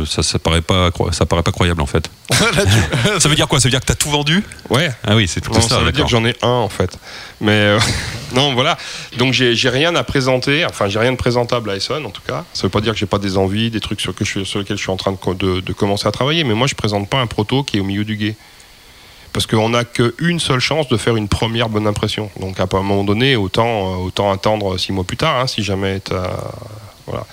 Ça, 0.07 0.23
ça 0.23 0.39
paraît 0.39 0.61
pas, 0.63 0.91
ça 1.13 1.25
paraît 1.27 1.43
pas 1.43 1.53
croyable 1.53 1.81
en 1.81 1.87
fait. 1.87 2.11
ça 3.19 3.29
veut 3.29 3.35
dire 3.37 3.47
quoi? 3.49 3.61
Ça 3.61 3.69
veut 3.69 3.71
dire 3.71 3.81
que 3.81 3.87
t'as 3.87 3.95
tout 3.95 4.11
vendu? 4.11 4.43
Ouais. 4.71 4.91
Ah 5.07 5.15
oui, 5.15 5.29
c'est 5.29 5.47
Non, 5.49 5.61
ça. 5.61 5.69
ça 5.69 5.79
veut 5.81 5.93
dire 5.93 6.05
que 6.05 6.11
j'en 6.11 6.25
ai 6.25 6.35
un 6.43 6.49
en 6.49 6.69
fait. 6.69 6.99
Mais 7.41 7.53
euh, 7.53 7.79
non, 8.35 8.55
voilà. 8.55 8.77
Donc 9.19 9.33
j'ai 9.33 9.69
rien 9.69 9.95
à 9.95 10.03
présenter. 10.05 10.65
Enfin, 10.65 10.89
j'ai 10.89 10.99
rien 10.99 11.13
de 11.13 11.17
présentable 11.17 11.71
à 11.71 11.77
Essonne 11.77 12.05
en 12.07 12.11
tout 12.11 12.23
cas. 12.27 12.45
Ça 12.55 12.63
veut 12.65 12.69
pas 12.71 12.81
dire 12.81 12.93
que 12.93 12.99
j'ai 12.99 13.07
pas 13.07 13.19
des 13.19 13.37
envies, 13.39 13.71
des 13.71 13.81
trucs 13.81 14.01
sur, 14.01 14.15
que 14.15 14.25
je, 14.25 14.45
sur 14.45 14.59
lesquels 14.59 14.77
je 14.77 14.83
suis 14.83 14.91
en 14.91 14.97
train 14.97 15.13
de- 15.13 15.61
de 15.61 15.73
commencer 15.73 16.09
à 16.09 16.13
travailler. 16.13 16.43
Mais 16.45 16.55
moi, 16.55 16.67
je 16.67 16.75
présente 16.75 17.09
pas 17.09 17.19
un 17.19 17.27
proto 17.27 17.63
qui 17.63 17.77
est 17.77 17.81
au 17.81 17.85
milieu 17.85 18.05
du 18.05 18.17
guet. 18.17 18.35
Parce 19.33 19.47
qu'on 19.47 19.69
n'a 19.69 19.85
qu'une 19.85 20.41
seule 20.41 20.61
chance 20.61 20.89
de 20.89 20.97
faire 20.97 21.15
une 21.15 21.29
première 21.29 21.69
bonne 21.69 21.87
impression. 21.87 22.31
Donc 22.41 22.59
à 22.59 22.63
un 22.65 22.77
moment 22.83 23.05
donné, 23.05 23.37
autant, 23.37 23.93
euh, 23.93 23.97
autant 24.07 24.33
attendre 24.33 24.79
six 24.79 24.93
mois 24.93 25.05
plus 25.05 25.19
tard, 25.19 25.41
hein, 25.41 25.47
si 25.47 25.63
jamais 25.63 26.01
t'as- 26.01 26.37
voilà. 27.07 27.27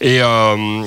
Et 0.00 0.22
euh, 0.22 0.82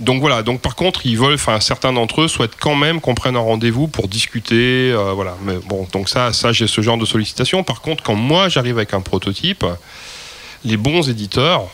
donc 0.00 0.20
voilà. 0.20 0.42
Donc 0.42 0.60
par 0.60 0.74
contre, 0.76 1.04
ils 1.06 1.18
veulent, 1.18 1.34
enfin 1.34 1.60
certains 1.60 1.92
d'entre 1.92 2.22
eux 2.22 2.28
souhaitent 2.28 2.56
quand 2.58 2.74
même 2.76 3.00
qu'on 3.00 3.14
prenne 3.14 3.36
un 3.36 3.40
rendez-vous 3.40 3.88
pour 3.88 4.08
discuter, 4.08 4.90
euh, 4.92 5.12
voilà. 5.12 5.36
Mais 5.44 5.54
bon, 5.66 5.86
donc 5.92 6.08
ça, 6.08 6.32
ça 6.32 6.52
j'ai 6.52 6.66
ce 6.66 6.80
genre 6.80 6.98
de 6.98 7.04
sollicitation. 7.04 7.62
Par 7.64 7.80
contre, 7.80 8.02
quand 8.04 8.14
moi 8.14 8.48
j'arrive 8.48 8.76
avec 8.78 8.94
un 8.94 9.00
prototype, 9.00 9.64
les 10.64 10.76
bons 10.76 11.08
éditeurs, 11.08 11.66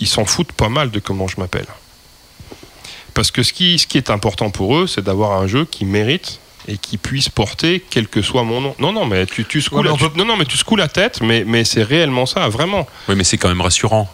ils 0.00 0.08
s'en 0.08 0.24
foutent 0.24 0.52
pas 0.52 0.68
mal 0.68 0.90
de 0.90 0.98
comment 0.98 1.28
je 1.28 1.38
m'appelle. 1.38 1.66
Parce 3.14 3.30
que 3.30 3.42
ce 3.44 3.52
qui, 3.52 3.78
ce 3.78 3.86
qui 3.86 3.96
est 3.98 4.10
important 4.10 4.50
pour 4.50 4.76
eux, 4.76 4.86
c'est 4.88 5.02
d'avoir 5.04 5.40
un 5.40 5.46
jeu 5.46 5.64
qui 5.64 5.84
mérite 5.84 6.40
et 6.66 6.78
qui 6.78 6.96
puisse 6.98 7.28
porter 7.28 7.84
quel 7.90 8.08
que 8.08 8.22
soit 8.22 8.42
mon 8.42 8.60
nom. 8.60 8.74
Non, 8.80 8.92
non, 8.92 9.06
mais 9.06 9.26
tu, 9.26 9.44
tu 9.44 9.60
secoues, 9.60 9.76
Ouais, 9.76 9.82
mais 9.84 9.90
la, 9.90 9.96
peut- 9.96 10.10
non, 10.16 10.24
non, 10.24 10.36
mais 10.36 10.46
tu 10.46 10.56
secoues 10.56 10.74
la 10.76 10.88
tête, 10.88 11.20
mais, 11.20 11.44
mais 11.46 11.62
c'est 11.64 11.82
réellement 11.84 12.26
ça, 12.26 12.48
vraiment. 12.48 12.88
Oui, 13.08 13.14
mais 13.14 13.22
c'est 13.22 13.36
quand 13.38 13.48
même 13.48 13.60
rassurant. 13.60 14.10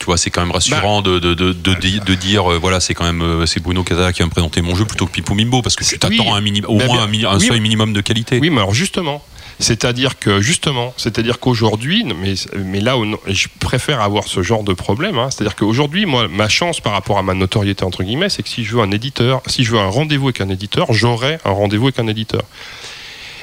Tu 0.00 0.06
vois, 0.06 0.16
c'est 0.16 0.30
quand 0.30 0.40
même 0.40 0.50
rassurant 0.50 1.02
de, 1.02 1.18
de, 1.18 1.34
de, 1.34 1.52
de, 1.52 1.74
de 1.74 2.14
dire, 2.14 2.50
euh, 2.50 2.58
voilà, 2.58 2.80
c'est 2.80 2.94
quand 2.94 3.04
même 3.04 3.20
euh, 3.20 3.44
c'est 3.44 3.62
Bruno 3.62 3.84
Casala 3.84 4.12
qui 4.14 4.20
va 4.20 4.26
me 4.26 4.30
présenter 4.30 4.62
mon 4.62 4.74
jeu 4.74 4.86
plutôt 4.86 5.04
que 5.06 5.12
Pipo 5.12 5.34
Mimbo, 5.34 5.60
parce 5.60 5.76
que 5.76 5.84
tu 5.84 5.98
t'attends 5.98 6.14
Oui, 6.14 6.62
au 6.66 6.78
mais 6.78 6.86
moins 6.86 6.94
bien- 6.96 7.02
un, 7.02 7.06
mini- 7.06 7.26
un 7.26 7.36
oui, 7.38 7.46
seuil 7.46 7.60
minimum 7.60 7.92
de 7.92 8.00
qualité. 8.00 8.38
Oui, 8.40 8.48
mais 8.48 8.56
alors 8.62 8.72
justement, 8.72 9.22
c'est-à-dire 9.58 10.18
que 10.18 10.40
justement, 10.40 10.94
c'est-à-dire 10.96 11.38
qu'aujourd'hui, 11.38 12.02
mais, 12.18 12.32
mais 12.64 12.80
là, 12.80 12.94
je 13.28 13.48
préfère 13.58 14.00
avoir 14.00 14.24
ce 14.24 14.42
genre 14.42 14.62
de 14.64 14.72
problème. 14.72 15.18
hein. 15.18 15.28
c'est-à-dire 15.30 15.54
qu'aujourd'hui, 15.54 16.06
moi, 16.06 16.28
ma 16.28 16.48
chance 16.48 16.80
par 16.80 16.94
rapport 16.94 17.18
à 17.18 17.22
ma 17.22 17.34
notoriété 17.34 17.84
entre 17.84 18.02
guillemets, 18.02 18.30
c'est 18.30 18.42
que 18.42 18.48
si 18.48 18.64
je 18.64 18.76
veux 18.76 18.82
un 18.82 18.90
éditeur, 18.92 19.42
si 19.48 19.64
je 19.64 19.72
veux 19.72 19.78
un 19.80 19.88
rendez-vous 19.90 20.28
avec 20.28 20.40
un 20.40 20.48
éditeur, 20.48 20.90
j'aurai 20.94 21.38
un 21.44 21.50
rendez-vous 21.50 21.88
avec 21.88 21.98
un 21.98 22.06
éditeur. 22.06 22.42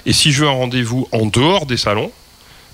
Et 0.08 0.14
si 0.14 0.32
je 0.32 0.42
veux 0.42 0.50
un 0.50 0.54
rendez-vous 0.54 1.08
en 1.12 1.28
dehors 1.28 1.68
des 1.68 1.78
salons, 1.78 2.12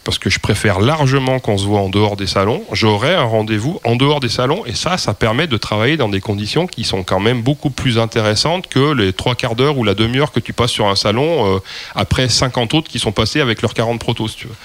parce 0.03 0.17
que 0.17 0.29
je 0.29 0.39
préfère 0.39 0.79
largement 0.79 1.39
qu'on 1.39 1.57
se 1.57 1.65
voit 1.65 1.79
en 1.79 1.89
dehors 1.89 2.15
des 2.15 2.27
salons, 2.27 2.63
j'aurai 2.71 3.13
un 3.13 3.23
rendez-vous 3.23 3.79
en 3.83 3.95
dehors 3.95 4.19
des 4.19 4.29
salons, 4.29 4.65
et 4.65 4.73
ça, 4.73 4.97
ça 4.97 5.13
permet 5.13 5.47
de 5.47 5.57
travailler 5.57 5.97
dans 5.97 6.09
des 6.09 6.19
conditions 6.19 6.67
qui 6.67 6.83
sont 6.83 7.03
quand 7.03 7.19
même 7.19 7.41
beaucoup 7.41 7.69
plus 7.69 7.97
intéressantes 7.97 8.67
que 8.67 8.93
les 8.93 9.13
trois 9.13 9.35
quarts 9.35 9.55
d'heure 9.55 9.77
ou 9.77 9.83
la 9.83 9.93
demi-heure 9.93 10.31
que 10.31 10.39
tu 10.39 10.53
passes 10.53 10.71
sur 10.71 10.87
un 10.87 10.95
salon 10.95 11.55
euh, 11.55 11.59
après 11.95 12.27
50 12.27 12.73
autres 12.73 12.89
qui 12.89 12.99
sont 12.99 13.11
passés 13.11 13.39
avec 13.39 13.61
leurs 13.61 13.73
40 13.73 13.99
protos, 13.99 14.27
si 14.27 14.37
tu 14.37 14.47
veux. 14.47 14.55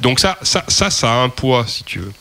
Donc 0.00 0.18
ça, 0.18 0.38
ça, 0.42 0.64
ça, 0.68 1.12
a 1.12 1.16
un 1.22 1.28
poids, 1.28 1.64
si 1.66 1.84
tu 1.84 2.00
veux. 2.00 2.12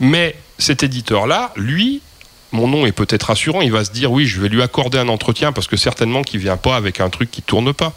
Mais 0.00 0.34
cet 0.58 0.82
éditeur-là, 0.82 1.52
lui, 1.56 2.02
mon 2.50 2.66
nom 2.66 2.84
est 2.84 2.92
peut-être 2.92 3.24
rassurant, 3.24 3.60
il 3.60 3.72
va 3.72 3.84
se 3.84 3.92
dire 3.92 4.10
oui, 4.10 4.26
je 4.26 4.40
vais 4.40 4.48
lui 4.48 4.62
accorder 4.62 4.98
un 4.98 5.08
entretien 5.08 5.52
parce 5.52 5.68
que 5.68 5.76
certainement 5.76 6.22
qu'il 6.22 6.40
vient 6.40 6.56
pas 6.56 6.76
avec 6.76 7.00
un 7.00 7.10
truc 7.10 7.30
qui 7.30 7.42
tourne 7.42 7.72
pas. 7.72 7.92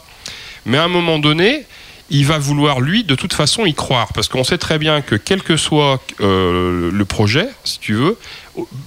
Mais 0.64 0.78
à 0.78 0.84
un 0.84 0.88
moment 0.88 1.18
donné, 1.18 1.66
il 2.10 2.24
va 2.26 2.38
vouloir 2.38 2.80
lui 2.80 3.04
de 3.04 3.14
toute 3.14 3.32
façon 3.32 3.66
y 3.66 3.74
croire 3.74 4.12
parce 4.14 4.28
qu'on 4.28 4.44
sait 4.44 4.58
très 4.58 4.78
bien 4.78 5.00
que 5.00 5.16
quel 5.16 5.42
que 5.42 5.56
soit 5.56 6.00
euh, 6.20 6.90
le 6.92 7.04
projet, 7.04 7.48
si 7.64 7.78
tu 7.78 7.94
veux, 7.94 8.18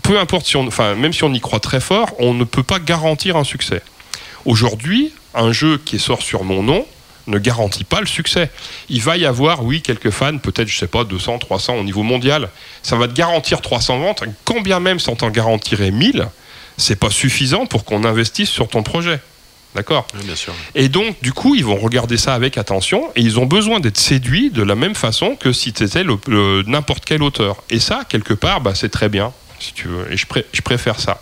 peu 0.04 0.20
importe 0.20 0.46
si 0.46 0.56
on, 0.56 0.68
enfin 0.68 0.96
même 0.96 1.14
si 1.14 1.24
on 1.24 1.34
y 1.34 1.40
croit 1.40 1.60
très 1.60 1.82
fort, 1.82 2.10
on 2.20 2.34
ne 2.34 2.44
peut 2.44 2.64
pas 2.64 2.80
garantir 2.80 3.36
un 3.36 3.44
succès. 3.44 3.82
Aujourd'hui, 4.46 5.14
un 5.36 5.52
jeu 5.52 5.80
qui 5.84 6.00
sort 6.00 6.22
sur 6.22 6.44
mon 6.44 6.64
nom 6.64 6.86
ne 7.28 7.38
garantit 7.38 7.84
pas 7.84 8.00
le 8.02 8.08
succès. 8.08 8.50
Il 8.90 9.02
va 9.02 9.18
y 9.18 9.26
avoir, 9.26 9.64
oui, 9.64 9.82
quelques 9.82 10.10
fans, 10.10 10.38
peut-être, 10.40 10.68
je 10.68 10.78
sais 10.78 10.88
pas, 10.88 11.04
200, 11.04 11.38
300 11.40 11.76
au 11.76 11.84
niveau 11.84 12.04
mondial. 12.04 12.50
Ça 12.82 12.96
va 12.96 13.08
te 13.08 13.14
garantir 13.14 13.62
300 13.62 14.00
ventes. 14.00 14.24
Quand 14.46 14.62
bien 14.62 14.80
même 14.80 15.00
ça 15.00 15.16
t'en 15.16 15.30
garantirait 15.30 15.92
1000, 15.92 16.28
c'est 16.78 16.96
pas 16.96 17.10
suffisant 17.10 17.66
pour 17.66 17.86
qu'on 17.86 18.04
investisse 18.04 18.50
sur 18.50 18.68
ton 18.68 18.84
projet. 18.84 19.20
D'accord 19.76 20.08
Oui, 20.16 20.22
bien 20.26 20.36
sûr. 20.36 20.54
Et 20.74 20.90
donc, 20.90 21.22
du 21.22 21.32
coup, 21.32 21.54
ils 21.56 21.64
vont 21.64 21.76
regarder 21.78 22.18
ça 22.18 22.34
avec 22.34 22.58
attention 22.58 23.10
et 23.16 23.22
ils 23.22 23.40
ont 23.40 23.46
besoin 23.46 23.80
d'être 23.80 23.98
séduits 24.00 24.50
de 24.50 24.64
la 24.64 24.76
même 24.76 24.96
façon 24.96 25.36
que 25.36 25.54
si 25.54 25.74
tu 25.74 25.84
étais 25.84 26.04
n'importe 26.66 27.06
quel 27.06 27.22
auteur. 27.22 27.58
Et 27.70 27.80
ça, 27.80 28.04
quelque 28.10 28.34
part, 28.34 28.62
bah, 28.62 28.74
c'est 28.74 28.90
très 28.90 29.10
bien, 29.10 29.32
si 29.60 29.74
tu 29.74 29.88
veux. 29.88 30.12
Et 30.12 30.18
je, 30.18 30.26
pré- 30.26 30.46
je 30.54 30.62
préfère 30.62 31.00
ça. 31.00 31.22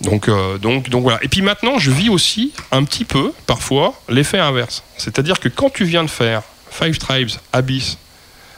Donc, 0.00 0.28
euh, 0.28 0.58
donc, 0.58 0.88
donc 0.90 1.02
voilà. 1.02 1.18
Et 1.22 1.28
puis 1.28 1.42
maintenant, 1.42 1.78
je 1.78 1.90
vis 1.90 2.08
aussi 2.08 2.52
un 2.70 2.84
petit 2.84 3.04
peu, 3.04 3.32
parfois, 3.46 4.00
l'effet 4.08 4.38
inverse. 4.38 4.82
C'est-à-dire 4.96 5.38
que 5.40 5.48
quand 5.48 5.70
tu 5.70 5.84
viens 5.84 6.02
de 6.04 6.10
faire 6.10 6.42
Five 6.70 6.98
Tribes, 6.98 7.30
Abyss, 7.52 7.98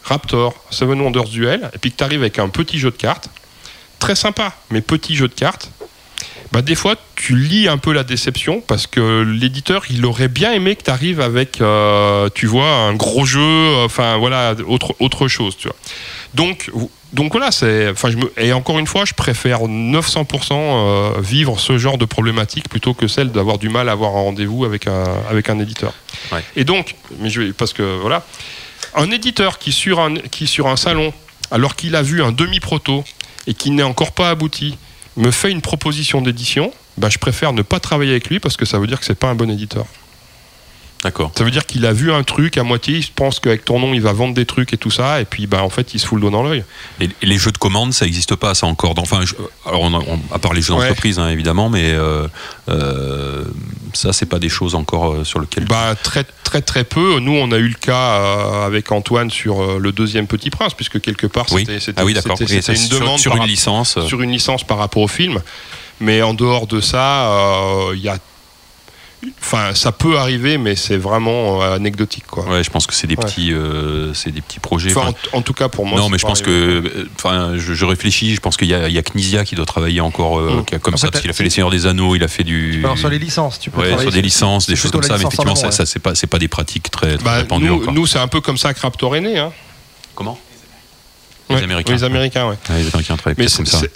Raptor, 0.04 0.54
Seven 0.70 1.00
Wonders 1.00 1.28
Duel, 1.30 1.70
et 1.74 1.78
puis 1.78 1.90
que 1.92 1.96
tu 1.96 2.04
arrives 2.04 2.20
avec 2.20 2.38
un 2.38 2.48
petit 2.48 2.78
jeu 2.78 2.90
de 2.90 2.96
cartes, 2.96 3.28
très 3.98 4.14
sympa, 4.14 4.52
mais 4.70 4.80
petit 4.82 5.14
jeu 5.16 5.28
de 5.28 5.34
cartes, 5.34 5.70
bah, 6.54 6.62
des 6.62 6.76
fois, 6.76 6.94
tu 7.16 7.34
lis 7.34 7.66
un 7.66 7.78
peu 7.78 7.92
la 7.92 8.04
déception 8.04 8.60
parce 8.60 8.86
que 8.86 9.22
l'éditeur, 9.22 9.82
il 9.90 10.06
aurait 10.06 10.28
bien 10.28 10.52
aimé 10.52 10.76
que 10.76 10.84
tu 10.84 10.90
arrives 10.92 11.20
avec, 11.20 11.60
euh, 11.60 12.28
tu 12.32 12.46
vois, 12.46 12.68
un 12.68 12.94
gros 12.94 13.24
jeu, 13.24 13.74
enfin 13.84 14.18
voilà, 14.18 14.54
autre, 14.68 14.94
autre 15.00 15.26
chose, 15.26 15.56
tu 15.56 15.66
vois. 15.66 15.76
Donc, 16.34 16.70
donc 17.12 17.32
voilà, 17.32 17.50
c'est, 17.50 17.88
enfin, 17.88 18.08
je 18.08 18.18
me, 18.18 18.32
et 18.36 18.52
encore 18.52 18.78
une 18.78 18.86
fois, 18.86 19.04
je 19.04 19.14
préfère 19.14 19.62
900% 19.62 20.52
euh, 20.52 21.20
vivre 21.20 21.58
ce 21.58 21.76
genre 21.76 21.98
de 21.98 22.04
problématique 22.04 22.68
plutôt 22.68 22.94
que 22.94 23.08
celle 23.08 23.32
d'avoir 23.32 23.58
du 23.58 23.68
mal 23.68 23.88
à 23.88 23.92
avoir 23.92 24.12
un 24.12 24.20
rendez-vous 24.20 24.64
avec 24.64 24.86
un, 24.86 25.02
avec 25.28 25.50
un 25.50 25.58
éditeur. 25.58 25.92
Ouais. 26.30 26.44
Et 26.54 26.62
donc, 26.62 26.94
mais 27.18 27.30
je 27.30 27.50
parce 27.50 27.72
que 27.72 27.98
voilà, 28.00 28.24
un 28.94 29.10
éditeur 29.10 29.58
qui 29.58 29.72
sur 29.72 29.98
un, 29.98 30.14
qui 30.14 30.46
sur 30.46 30.68
un 30.68 30.76
salon, 30.76 31.12
alors 31.50 31.74
qu'il 31.74 31.96
a 31.96 32.02
vu 32.02 32.22
un 32.22 32.30
demi-proto 32.30 33.02
et 33.48 33.54
qui 33.54 33.72
n'est 33.72 33.82
encore 33.82 34.12
pas 34.12 34.30
abouti, 34.30 34.76
me 35.16 35.30
fait 35.30 35.50
une 35.50 35.60
proposition 35.60 36.20
d'édition, 36.20 36.72
bah, 36.98 37.08
je 37.10 37.18
préfère 37.18 37.52
ne 37.52 37.62
pas 37.62 37.80
travailler 37.80 38.12
avec 38.12 38.28
lui 38.28 38.40
parce 38.40 38.56
que 38.56 38.64
ça 38.64 38.78
veut 38.78 38.86
dire 38.86 38.98
que 38.98 39.06
c'est 39.06 39.18
pas 39.18 39.28
un 39.28 39.34
bon 39.34 39.50
éditeur. 39.50 39.86
D'accord. 41.04 41.30
Ça 41.36 41.44
veut 41.44 41.50
dire 41.50 41.66
qu'il 41.66 41.84
a 41.86 41.92
vu 41.92 42.10
un 42.12 42.22
truc 42.22 42.56
à 42.56 42.62
moitié, 42.62 42.96
il 42.96 43.06
pense 43.14 43.38
qu'avec 43.38 43.64
ton 43.64 43.78
nom 43.78 43.92
il 43.94 44.00
va 44.00 44.12
vendre 44.12 44.34
des 44.34 44.46
trucs 44.46 44.72
et 44.72 44.76
tout 44.78 44.90
ça, 44.90 45.20
et 45.20 45.24
puis 45.26 45.46
bah, 45.46 45.62
en 45.62 45.68
fait 45.68 45.94
il 45.94 46.00
se 46.00 46.06
fout 46.06 46.16
le 46.16 46.22
doigt 46.22 46.30
dans 46.30 46.42
l'œil. 46.42 46.64
Et, 47.00 47.04
et 47.20 47.26
les 47.26 47.36
jeux 47.38 47.52
de 47.52 47.58
commande, 47.58 47.92
ça 47.92 48.06
n'existe 48.06 48.34
pas, 48.36 48.54
ça 48.54 48.66
encore? 48.66 48.94
Enfin, 48.96 49.20
je- 49.24 49.34
alors, 49.66 49.82
on 49.82 49.92
a- 49.94 49.98
on- 50.08 50.34
à 50.34 50.38
part 50.38 50.54
les 50.54 50.62
jeux 50.62 50.72
Ouais. 50.74 50.80
d'entreprise, 50.88 51.18
hein, 51.18 51.28
évidemment, 51.28 51.68
mais 51.68 51.92
euh, 51.92 52.26
euh, 52.70 53.44
ça, 53.92 54.12
c'est 54.12 54.26
pas 54.26 54.38
des 54.38 54.48
choses 54.48 54.74
encore 54.74 55.12
euh, 55.12 55.24
sur 55.24 55.40
lesquelles. 55.40 55.66
Bah, 55.66 55.94
très 56.02 56.24
très 56.42 56.62
très 56.62 56.84
peu. 56.84 57.18
Nous 57.20 57.32
on 57.32 57.52
a 57.52 57.58
eu 57.58 57.68
le 57.68 57.74
cas 57.74 57.94
euh, 58.20 58.66
avec 58.66 58.90
Antoine 58.92 59.30
sur 59.30 59.60
euh, 59.62 59.78
le 59.78 59.92
deuxième 59.92 60.26
Petit 60.26 60.50
Prince, 60.50 60.74
puisque 60.74 61.00
quelque 61.00 61.26
part 61.26 61.48
c'était 61.48 61.78
Ah 61.96 62.04
oui, 62.04 62.14
une 62.14 62.88
demande 62.88 63.18
sur 63.18 63.36
une 63.36 63.44
licence. 63.46 63.98
sur 64.06 64.22
une 64.22 64.30
licence 64.30 64.64
par 64.64 64.78
rapport 64.78 65.02
au 65.02 65.08
film. 65.08 65.40
Mais 66.00 66.22
en 66.22 66.34
dehors 66.34 66.66
de 66.66 66.80
ça, 66.80 67.28
euh, 67.30 67.92
il 67.94 68.00
y 68.02 68.08
a 68.08 68.18
Enfin, 69.40 69.74
ça 69.74 69.92
peut 69.92 70.18
arriver, 70.18 70.58
mais 70.58 70.74
c'est 70.76 70.96
vraiment 70.96 71.62
euh, 71.62 71.74
anecdotique, 71.76 72.26
quoi. 72.26 72.44
Ouais, 72.48 72.64
je 72.64 72.70
pense 72.70 72.86
que 72.86 72.94
c'est 72.94 73.06
des 73.06 73.16
Ouais. 73.16 73.24
petits, 73.24 73.52
euh, 73.52 74.12
c'est 74.14 74.30
des 74.30 74.40
petits 74.40 74.58
projets. 74.60 74.90
Enfin, 74.96 75.12
en, 75.32 75.38
en 75.38 75.42
tout 75.42 75.52
cas 75.54 75.68
pour 75.68 75.86
moi. 75.86 75.98
non, 75.98 76.06
c'est 76.06 76.12
mais 76.12 76.18
je 76.18 76.26
pense 76.26 76.42
arrivé. 76.42 76.56
que, 76.82 76.98
euh, 76.98 77.08
enfin, 77.16 77.52
je, 77.56 77.74
je 77.74 77.84
réfléchis. 77.84 78.34
Je 78.34 78.40
pense 78.40 78.56
qu'il 78.56 78.68
y 78.68 78.74
a, 78.74 78.88
il 78.88 78.94
y 78.94 78.98
a 78.98 79.02
Knizia 79.02 79.44
qui 79.44 79.54
doit 79.54 79.66
travailler 79.66 80.00
encore 80.00 80.38
euh, 80.38 80.60
Mm. 80.60 80.64
qui 80.64 80.74
a- 80.74 80.78
comme 80.78 80.96
ça, 80.96 81.10
parce 81.10 81.20
qu'il 81.20 81.30
a 81.30 81.34
fait 81.34 81.44
les 81.44 81.50
Seigneurs 81.50 81.70
des 81.70 81.86
Anneaux, 81.86 82.14
il 82.16 82.22
a 82.24 82.28
fait 82.28 82.44
du. 82.44 82.80
Alors 82.84 82.98
sur 82.98 83.08
les 83.08 83.18
licences, 83.18 83.58
tu 83.60 83.70
peux 83.70 83.80
Ouais, 83.80 83.88
travailler 83.88 84.10
sur 84.10 84.12
des 84.12 84.22
licences, 84.22 84.66
des 84.66 84.76
choses 84.76 84.90
comme 84.90 85.02
ça, 85.02 85.14
mais 85.16 85.20
effectivement, 85.24 85.54
ça, 85.54 85.66
ouais. 85.66 85.72
ça 85.72 85.86
c'est 85.86 85.98
pas, 86.00 86.14
c'est 86.14 86.26
pas 86.26 86.38
des 86.38 86.48
pratiques 86.48 86.90
très, 86.90 87.16
très 87.16 87.24
Bah, 87.24 87.36
répandues 87.36 87.66
nous, 87.66 87.74
encore. 87.82 87.92
nous, 87.92 88.06
c'est 88.06 88.18
un 88.18 88.28
peu 88.28 88.40
comme 88.40 88.56
ça 88.58 88.74
que 88.74 88.80
Raptor 88.80 89.16
est 89.16 89.20
né. 89.20 89.38
Hein. 89.38 89.52
Comment? 90.14 90.38
Ouais, 91.50 91.56
Les 91.58 91.64
Américains. 91.64 91.92
Les 91.94 92.04
Américains, 92.04 92.44
ouais. 92.48 92.56
Ouais, 92.70 92.78
les 92.82 92.88
Américains 92.88 93.16
Mais 93.36 93.46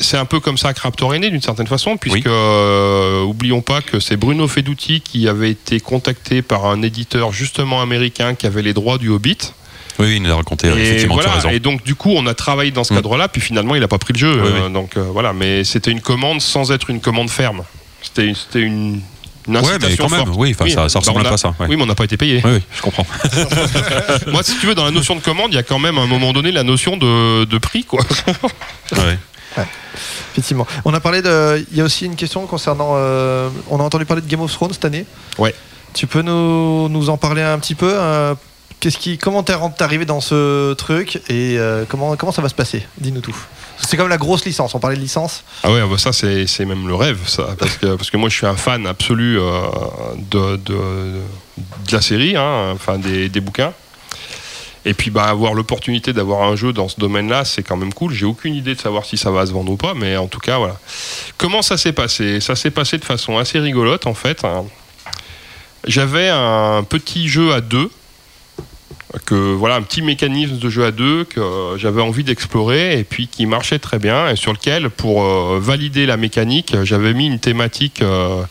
c'est 0.00 0.16
un 0.18 0.24
peu 0.26 0.38
comme 0.40 0.58
ça 0.58 0.74
que 0.74 0.80
Raptor 0.80 1.14
est 1.14 1.18
né 1.18 1.30
d'une 1.30 1.40
certaine 1.42 1.66
façon, 1.66 1.96
puisque 1.96 2.16
Oui. 2.16 2.22
euh, 2.26 3.22
oublions 3.22 3.62
pas 3.62 3.80
que 3.80 4.00
c'est 4.00 4.16
Bruno 4.16 4.46
Feduti 4.48 5.00
qui 5.00 5.28
avait 5.28 5.50
été 5.50 5.80
contacté 5.80 6.42
par 6.42 6.66
un 6.66 6.82
éditeur 6.82 7.32
justement 7.32 7.80
américain 7.80 8.34
qui 8.34 8.46
avait 8.46 8.62
les 8.62 8.74
droits 8.74 8.98
du 8.98 9.08
Hobbit. 9.08 9.38
Oui, 9.98 10.06
oui, 10.06 10.16
il 10.16 10.22
nous 10.22 10.30
a 10.30 10.36
raconté, 10.36 10.68
Et, 10.68 11.06
voilà, 11.06 11.32
raison. 11.32 11.48
et 11.50 11.58
donc 11.58 11.82
du 11.82 11.94
coup 11.96 12.12
on 12.14 12.26
a 12.28 12.34
travaillé 12.34 12.70
dans 12.70 12.84
ce 12.84 12.92
Mm. 12.92 12.96
cadre-là, 12.96 13.28
puis 13.28 13.40
finalement 13.40 13.74
il 13.74 13.80
n'a 13.80 13.88
pas 13.88 13.98
pris 13.98 14.12
le 14.12 14.18
jeu. 14.18 14.32
Oui, 14.42 14.50
euh, 14.54 14.68
Donc 14.68 14.96
euh, 14.96 15.02
voilà, 15.12 15.32
mais 15.32 15.64
c'était 15.64 15.90
une 15.90 16.00
commande 16.00 16.40
sans 16.40 16.70
être 16.70 16.88
une 16.90 17.00
commande 17.00 17.30
ferme. 17.30 17.64
C'était 18.02 18.32
c'était 18.34 18.70
une, 19.48 19.56
Ouais, 19.56 19.78
mais 19.80 19.96
quand 19.96 20.08
même, 20.10 20.26
forte. 20.26 20.38
oui, 20.38 20.54
ça- 20.54 20.66
ça 20.88 21.00
bah, 21.00 21.00
ressemble 21.00 21.26
à 21.26 21.36
ça, 21.36 21.48
ouais. 21.60 21.66
Oui, 21.68 21.76
mais 21.76 21.82
on 21.82 21.86
n'a 21.86 21.94
pas 21.94 22.04
été 22.04 22.16
payé. 22.16 22.40
Oui, 22.44 22.50
oui, 22.54 22.62
je 22.76 22.82
comprends. 22.82 23.06
Moi, 24.28 24.42
si 24.42 24.56
tu 24.58 24.66
veux, 24.66 24.74
dans 24.74 24.84
la 24.84 24.90
notion 24.90 25.16
de 25.16 25.20
commande, 25.20 25.52
il 25.52 25.56
y 25.56 25.58
a 25.58 25.62
quand 25.62 25.78
même 25.78 25.98
à 25.98 26.02
un 26.02 26.06
moment 26.06 26.32
donné 26.32 26.52
la 26.52 26.62
notion 26.62 26.96
de, 26.96 27.44
de 27.44 27.58
prix, 27.58 27.84
quoi. 27.84 28.00
Ouais. 28.92 29.18
Effectivement. 30.32 30.66
On 30.84 30.94
a 30.94 31.00
parlé 31.00 31.20
de. 31.22 31.64
Il 31.72 31.76
y 31.78 31.80
a 31.80 31.84
aussi 31.84 32.04
une 32.04 32.14
question 32.14 32.46
concernant. 32.46 32.92
euh, 32.96 33.48
on 33.70 33.80
a 33.80 33.82
entendu 33.82 34.04
parler 34.04 34.22
de 34.22 34.28
Game 34.28 34.40
of 34.40 34.52
Thrones 34.52 34.72
cette 34.72 34.84
année. 34.84 35.04
Ouais. 35.38 35.54
Tu 35.94 36.06
peux 36.06 36.22
nous, 36.22 36.88
nous 36.88 37.08
en 37.10 37.16
parler 37.16 37.42
un 37.42 37.58
petit 37.58 37.74
peu 37.74 37.90
euh, 37.92 38.34
Qu'est-ce 38.80 38.98
qui, 38.98 39.18
comment 39.18 39.42
t'es 39.42 39.54
t'es 39.76 39.82
arrivé 39.82 40.04
dans 40.04 40.20
ce 40.20 40.72
truc 40.74 41.16
et 41.28 41.56
euh, 41.58 41.84
comment, 41.88 42.14
comment 42.14 42.30
ça 42.30 42.42
va 42.42 42.48
se 42.48 42.54
passer? 42.54 42.86
Dis-nous 42.98 43.20
tout. 43.22 43.34
C'est 43.80 43.96
comme 43.96 44.08
la 44.08 44.18
grosse 44.18 44.44
licence. 44.44 44.74
On 44.74 44.80
parlait 44.80 44.96
de 44.96 45.00
licence. 45.02 45.44
Ah 45.62 45.70
ouais, 45.72 45.80
bah 45.88 45.98
ça 45.98 46.12
c'est 46.12 46.64
même 46.64 46.86
le 46.88 46.94
rêve, 46.94 47.20
ça, 47.26 47.48
parce 47.58 47.76
que, 47.76 47.94
parce 47.96 48.10
que 48.10 48.16
moi 48.16 48.28
je 48.28 48.34
suis 48.36 48.46
un 48.46 48.56
fan 48.56 48.86
absolu 48.86 49.38
euh, 49.40 49.62
de, 50.30 50.56
de, 50.56 50.74
de 50.76 51.92
la 51.92 52.00
série, 52.00 52.36
hein, 52.36 52.72
enfin 52.74 52.98
des, 52.98 53.28
des 53.28 53.40
bouquins. 53.40 53.72
Et 54.84 54.94
puis 54.94 55.10
bah, 55.10 55.24
avoir 55.24 55.54
l'opportunité 55.54 56.12
d'avoir 56.12 56.42
un 56.48 56.56
jeu 56.56 56.72
dans 56.72 56.88
ce 56.88 56.98
domaine-là, 56.98 57.44
c'est 57.44 57.62
quand 57.62 57.76
même 57.76 57.92
cool. 57.92 58.12
J'ai 58.12 58.24
aucune 58.26 58.54
idée 58.54 58.74
de 58.74 58.80
savoir 58.80 59.04
si 59.04 59.16
ça 59.18 59.30
va 59.30 59.44
se 59.44 59.52
vendre 59.52 59.70
ou 59.72 59.76
pas, 59.76 59.94
mais 59.94 60.16
en 60.16 60.28
tout 60.28 60.40
cas 60.40 60.58
voilà. 60.58 60.78
Comment 61.36 61.62
ça 61.62 61.76
s'est 61.76 61.92
passé? 61.92 62.40
Ça 62.40 62.56
s'est 62.56 62.70
passé 62.70 62.96
de 62.98 63.04
façon 63.04 63.38
assez 63.38 63.58
rigolote 63.58 64.06
en 64.06 64.14
fait. 64.14 64.44
hein. 64.44 64.64
J'avais 65.86 66.28
un 66.28 66.82
petit 66.88 67.28
jeu 67.28 67.52
à 67.52 67.60
deux 67.60 67.90
que 69.24 69.34
voilà 69.34 69.76
un 69.76 69.82
petit 69.82 70.02
mécanisme 70.02 70.58
de 70.58 70.68
jeu 70.68 70.84
à 70.84 70.90
deux 70.90 71.24
que 71.24 71.40
euh, 71.40 71.78
j'avais 71.78 72.02
envie 72.02 72.24
d'explorer 72.24 72.98
et 72.98 73.04
puis 73.04 73.26
qui 73.26 73.46
marchait 73.46 73.78
très 73.78 73.98
bien 73.98 74.28
et 74.28 74.36
sur 74.36 74.52
lequel 74.52 74.90
pour 74.90 75.24
euh, 75.24 75.58
valider 75.60 76.04
la 76.04 76.16
mécanique 76.16 76.76
j'avais 76.82 77.14
mis 77.14 77.26
une 77.26 77.38
thématique 77.38 78.02
euh, 78.02 78.42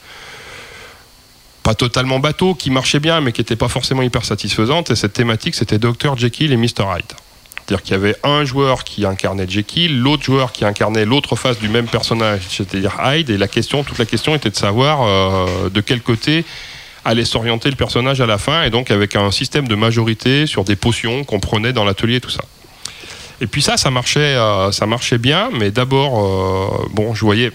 pas 1.61 1.75
totalement 1.75 2.19
bateau 2.19 2.55
qui 2.55 2.71
marchait 2.71 2.99
bien 2.99 3.21
mais 3.21 3.33
qui 3.33 3.41
n'était 3.41 3.55
pas 3.55 3.67
forcément 3.67 4.01
hyper 4.01 4.25
satisfaisante. 4.25 4.89
Et 4.89 4.95
cette 4.95 5.13
thématique 5.13 5.53
c'était 5.53 5.77
Dr 5.77 6.17
Jekyll 6.17 6.51
et 6.51 6.57
Mr 6.57 6.85
Hyde. 6.95 7.13
C'est-à-dire 7.57 7.83
qu'il 7.83 7.91
y 7.91 7.95
avait 7.95 8.15
un 8.23 8.45
joueur 8.45 8.85
qui 8.85 9.05
incarnait 9.05 9.47
Jekyll, 9.47 9.99
l'autre 9.99 10.23
joueur 10.23 10.53
qui 10.53 10.63
incarnait 10.63 11.03
l'autre 11.03 11.35
face 11.35 11.59
du 11.59 11.67
même 11.67 11.87
personnage, 11.87 12.43
c'est-à-dire 12.49 12.97
Hyde, 13.03 13.29
et 13.29 13.37
la 13.37 13.49
question, 13.49 13.83
toute 13.83 13.97
la 13.97 14.05
question 14.05 14.33
était 14.35 14.49
de 14.49 14.55
savoir 14.55 15.49
de 15.69 15.81
quel 15.81 16.01
côté 16.01 16.45
allait 17.07 17.25
s'orienter 17.25 17.69
le 17.69 17.75
personnage 17.75 18.21
à 18.21 18.25
la 18.25 18.37
fin, 18.37 18.63
et 18.63 18.69
donc 18.69 18.91
avec 18.91 19.15
un 19.15 19.31
système 19.31 19.67
de 19.67 19.75
majorité 19.75 20.45
sur 20.45 20.63
des 20.63 20.75
potions 20.75 21.23
qu'on 21.23 21.39
prenait 21.39 21.73
dans 21.73 21.85
l'atelier 21.85 22.19
tout 22.19 22.29
ça. 22.29 22.43
Et 23.39 23.47
puis 23.47 23.61
ça, 23.61 23.77
ça 23.77 23.91
marchait, 23.91 24.35
euh, 24.35 24.71
ça 24.71 24.85
marchait 24.85 25.17
bien, 25.17 25.49
mais 25.53 25.71
d'abord, 25.71 26.19
euh, 26.19 26.87
bon, 26.91 27.13
je 27.13 27.21
voyais. 27.21 27.51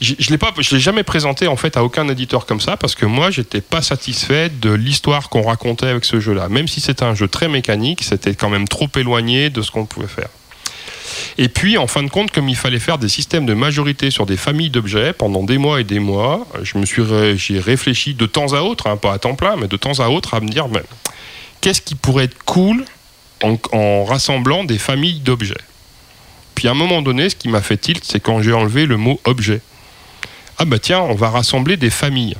Je 0.00 0.14
je 0.18 0.30
l'ai 0.30 0.38
je 0.60 0.74
l'ai 0.74 0.80
jamais 0.80 1.04
présenté 1.04 1.46
en 1.46 1.56
fait 1.56 1.78
à 1.78 1.82
aucun 1.82 2.06
éditeur 2.08 2.44
comme 2.44 2.60
ça 2.60 2.76
parce 2.76 2.94
que 2.94 3.06
moi 3.06 3.30
j'étais 3.30 3.62
pas 3.62 3.80
satisfait 3.80 4.50
de 4.50 4.70
l'histoire 4.70 5.30
qu'on 5.30 5.40
racontait 5.40 5.86
avec 5.86 6.04
ce 6.04 6.20
jeu-là. 6.20 6.50
Même 6.50 6.68
si 6.68 6.82
c'était 6.82 7.04
un 7.04 7.14
jeu 7.14 7.28
très 7.28 7.48
mécanique, 7.48 8.02
c'était 8.02 8.34
quand 8.34 8.50
même 8.50 8.68
trop 8.68 8.88
éloigné 8.94 9.48
de 9.48 9.62
ce 9.62 9.70
qu'on 9.70 9.86
pouvait 9.86 10.06
faire. 10.06 10.28
Et 11.38 11.48
puis, 11.48 11.78
en 11.78 11.86
fin 11.86 12.02
de 12.02 12.08
compte, 12.08 12.30
comme 12.30 12.48
il 12.48 12.56
fallait 12.56 12.78
faire 12.78 12.98
des 12.98 13.08
systèmes 13.08 13.46
de 13.46 13.54
majorité 13.54 14.10
sur 14.10 14.26
des 14.26 14.36
familles 14.36 14.70
d'objets 14.70 15.12
pendant 15.12 15.42
des 15.42 15.58
mois 15.58 15.80
et 15.80 15.84
des 15.84 15.98
mois, 15.98 16.46
je 16.62 16.78
me 16.78 16.86
suis 16.86 17.02
j'ai 17.36 17.60
réfléchi 17.60 18.14
de 18.14 18.26
temps 18.26 18.52
à 18.52 18.60
autre, 18.60 18.86
hein, 18.86 18.96
pas 18.96 19.12
à 19.12 19.18
temps 19.18 19.34
plein, 19.34 19.56
mais 19.56 19.68
de 19.68 19.76
temps 19.76 19.98
à 20.00 20.08
autre, 20.08 20.34
à 20.34 20.40
me 20.40 20.48
dire, 20.48 20.68
mais, 20.68 20.82
qu'est-ce 21.60 21.82
qui 21.82 21.94
pourrait 21.94 22.24
être 22.24 22.44
cool 22.44 22.84
en, 23.42 24.04
rassemblant 24.04 24.64
des 24.64 24.78
familles 24.78 25.20
d'objets? 25.20 25.54
Puis 26.54 26.68
à 26.68 26.70
un 26.70 26.74
moment 26.74 27.02
donné, 27.02 27.28
ce 27.28 27.36
qui 27.36 27.48
m'a 27.48 27.60
fait 27.60 27.76
tilt, 27.76 28.04
c'est 28.04 28.20
quand 28.20 28.40
j'ai 28.40 28.52
enlevé 28.52 28.86
le 28.86 28.96
mot 28.96 29.20
objet. 29.24 29.60
Ah 30.58 30.64
bah 30.64 30.78
tiens, 30.78 31.00
on 31.00 31.14
va 31.14 31.28
rassembler 31.28 31.76
des 31.76 31.90
familles. 31.90 32.36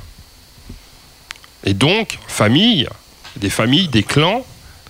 Et 1.65 1.73
donc, 1.73 2.17
famille, 2.27 2.87
des 3.35 3.49
familles, 3.49 3.89
des 3.89 4.03
clans, 4.03 4.45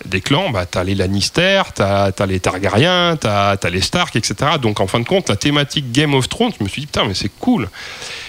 des 0.06 0.22
clans, 0.22 0.50
bah, 0.50 0.66
t'as 0.66 0.84
les 0.84 0.96
Lannister, 0.96 1.62
t'as 1.74 2.12
as 2.18 2.26
les 2.26 2.40
Targaryens, 2.40 3.18
t'as 3.18 3.52
as 3.52 3.70
les 3.70 3.82
Stark, 3.82 4.16
etc. 4.16 4.52
Donc 4.62 4.80
en 4.80 4.88
fin 4.88 5.00
de 5.00 5.06
compte, 5.06 5.30
la 5.30 5.36
thématique 5.36 5.92
Game 5.92 6.14
of 6.14 6.30
Thrones, 6.30 6.52
je 6.58 6.64
me 6.64 6.70
suis 6.70 6.82
dit, 6.82 6.88
putain, 6.88 7.06
mais 7.06 7.14
c'est 7.14 7.32
cool. 7.40 7.70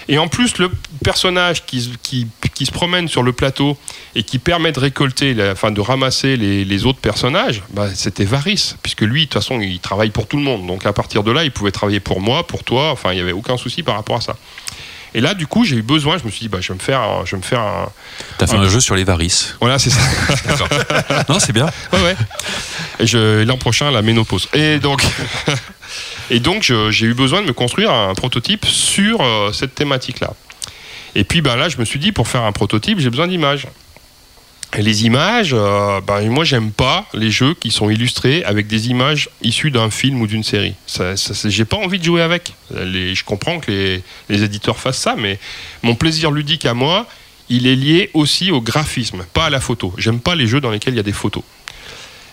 Et 0.09 0.19
en 0.19 0.29
plus, 0.29 0.59
le 0.59 0.71
personnage 1.05 1.67
qui, 1.67 1.93
qui, 2.03 2.27
qui 2.55 2.67
se 2.67 2.73
promène 2.73 3.09
sur 3.09 3.23
le 3.23 3.33
plateau 3.33 3.77
et 4.15 4.23
qui 4.23 4.39
permet 4.39 4.73
de 4.73 4.81
récolter, 4.81 5.37
enfin 5.53 5.71
de 5.71 5.81
ramasser 5.81 6.37
les, 6.37 6.65
les 6.65 6.87
autres 6.87 7.01
personnages, 7.01 7.63
bah, 7.71 7.89
c'était 7.95 8.25
Varys, 8.25 8.75
puisque 8.83 9.03
lui, 9.03 9.23
de 9.23 9.25
toute 9.27 9.35
façon, 9.35 9.61
il 9.61 9.81
travaille 9.81 10.11
pour 10.11 10.27
tout 10.27 10.39
le 10.39 10.43
monde. 10.43 10.67
Donc 10.67 10.87
à 10.87 10.93
partir 10.93 11.23
de 11.23 11.31
là, 11.31 11.45
il 11.45 11.51
pouvait 11.51 11.73
travailler 11.73 12.01
pour 12.01 12.21
moi, 12.21 12.47
pour 12.47 12.65
toi, 12.65 12.91
enfin, 12.91 13.13
il 13.13 13.17
n'y 13.17 13.23
avait 13.23 13.33
aucun 13.33 13.57
souci 13.57 13.83
par 13.83 13.97
rapport 13.97 14.17
à 14.17 14.21
ça. 14.21 14.37
Et 15.15 15.21
là, 15.21 15.35
du 15.35 15.47
coup, 15.47 15.65
j'ai 15.65 15.77
eu 15.77 15.83
besoin, 15.83 16.19
je 16.19 16.25
me 16.25 16.31
suis 16.31 16.41
dit, 16.41 16.49
bah, 16.49 16.59
je 16.61 16.69
vais 16.69 16.75
me 16.75 16.81
faire 16.83 17.01
un- 17.01 17.25
je 17.25 17.31
vais 17.33 17.37
me 17.39 17.43
faire 17.43 17.61
un, 17.61 17.89
T'as 18.39 18.47
fait 18.47 18.57
un 18.57 18.69
jeu 18.69 18.81
sur 18.81 18.95
les 18.95 19.05
varices. 19.05 19.57
voilà, 19.61 19.79
c'est 19.79 19.91
ça. 19.91 20.01
Non, 21.29 21.39
c'est 21.39 21.53
bien. 21.53 21.67
Ouais, 21.93 22.03
ouais. 22.03 22.17
Et 23.01 23.07
je- 23.07 23.43
l'an 23.45 23.57
prochain, 23.57 23.91
la 23.91 24.03
ménopause. 24.03 24.49
Et 24.53 24.79
donc, 24.79 25.03
et 26.31 26.41
donc 26.41 26.63
je- 26.63 26.91
j'ai 26.91 27.07
eu 27.07 27.15
besoin 27.15 27.41
de 27.43 27.47
me 27.47 27.53
construire 27.53 27.91
un 27.91 28.15
prototype 28.15 28.67
sur 28.67 29.21
euh, 29.23 29.53
cette 29.53 29.75
thématique-là. 29.75 30.33
Et 31.15 31.25
puis 31.25 31.41
ben, 31.41 31.57
là, 31.57 31.69
je 31.69 31.79
me 31.79 31.85
suis 31.85 31.99
dit, 31.99 32.13
pour 32.13 32.29
faire 32.29 32.43
un 32.43 32.53
prototype, 32.53 33.01
j'ai 33.01 33.11
besoin 33.11 33.27
d'images. 33.27 33.67
Les 34.77 35.07
images, 35.07 35.53
euh, 35.55 36.01
ben, 36.07 36.29
moi, 36.29 36.45
j'aime 36.45 36.71
pas 36.73 37.07
les 37.15 37.31
jeux 37.31 37.55
qui 37.55 37.71
sont 37.71 37.89
illustrés 37.89 38.45
avec 38.45 38.67
des 38.67 38.89
images 38.89 39.31
issues 39.43 39.71
d'un 39.71 39.91
film 39.91 40.21
ou 40.21 40.27
d'une 40.27 40.45
série. 40.45 40.75
Ça, 40.87 41.17
ça, 41.17 41.49
j'ai 41.49 41.65
pas 41.65 41.79
envie 41.79 41.99
de 41.99 42.05
jouer 42.05 42.21
avec. 42.21 42.53
Je 42.71 43.25
comprends 43.25 43.61
que 43.61 44.01
les, 44.29 44.43
éditeurs 44.43 44.79
fassent 44.79 44.99
ça, 44.99 45.15
mais 45.17 45.39
mon 45.83 45.95
plaisir 45.95 46.31
ludique 46.31 46.67
à 46.67 46.75
moi, 46.75 47.07
il 47.49 47.67
est 47.67 47.77
lié 47.77 48.11
aussi 48.13 48.51
au 48.51 48.61
graphisme, 48.61 49.25
pas 49.33 49.47
à 49.47 49.51
la 49.51 49.61
photo. 49.61 49.95
J'aime 49.97 50.21
pas 50.21 50.35
les 50.35 50.47
jeux 50.47 50.61
dans 50.61 50.71
lesquels 50.71 50.93
il 50.93 50.99
y 50.99 51.01
a 51.01 51.05
des 51.05 51.15
photos. 51.15 51.43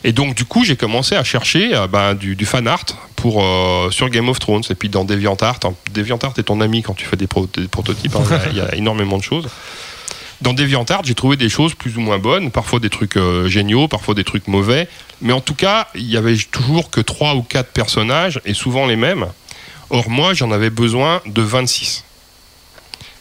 Et 0.03 0.11
donc, 0.11 0.35
du 0.35 0.45
coup, 0.45 0.63
j'ai 0.65 0.75
commencé 0.75 1.15
à 1.15 1.23
chercher 1.23 1.73
euh, 1.73 1.87
ben, 1.87 2.13
du, 2.15 2.45
fan 2.45 2.67
art 2.67 2.85
pour, 3.15 3.43
euh, 3.43 3.89
sur 3.91 4.09
Game 4.09 4.27
of 4.29 4.39
Thrones. 4.39 4.61
Et 4.69 4.75
puis 4.75 4.89
dans 4.89 5.03
DeviantArt, 5.05 5.59
hein, 5.63 5.73
DeviantArt 5.93 6.33
est 6.37 6.43
ton 6.43 6.59
ami 6.61 6.83
quand 6.83 6.93
tu 6.93 7.05
fais 7.05 7.15
des, 7.15 7.27
pro- 7.27 7.47
des 7.55 7.67
prototypes. 7.67 8.15
hein. 8.15 8.23
Il 8.51 8.57
y, 8.57 8.61
a 8.61 8.75
énormément 8.75 9.17
de 9.17 9.23
choses. 9.23 9.47
Dans 10.41 10.53
DeviantArt, 10.53 11.03
j'ai 11.05 11.15
trouvé 11.15 11.37
des 11.37 11.49
choses 11.49 11.75
plus 11.75 11.97
ou 11.97 12.01
moins 12.01 12.17
bonnes, 12.17 12.51
parfois 12.51 12.79
des 12.79 12.89
trucs 12.89 13.17
euh, 13.17 13.47
géniaux, 13.47 13.87
parfois 13.87 14.13
des 14.13 14.23
trucs 14.23 14.47
mauvais. 14.47 14.87
Mais 15.21 15.33
en 15.33 15.41
tout 15.41 15.55
cas, 15.55 15.87
il 15.95 16.09
y 16.09 16.17
avait 16.17 16.35
toujours 16.35 16.89
que 16.89 16.99
trois 17.01 17.35
ou 17.35 17.41
quatre 17.41 17.71
personnages, 17.71 18.41
et 18.45 18.53
souvent 18.53 18.85
les 18.85 18.97
mêmes. 18.97 19.27
Or, 19.89 20.09
moi, 20.09 20.33
j'en 20.33 20.51
avais 20.51 20.69
besoin 20.69 21.21
de 21.25 21.41
26. 21.41 22.03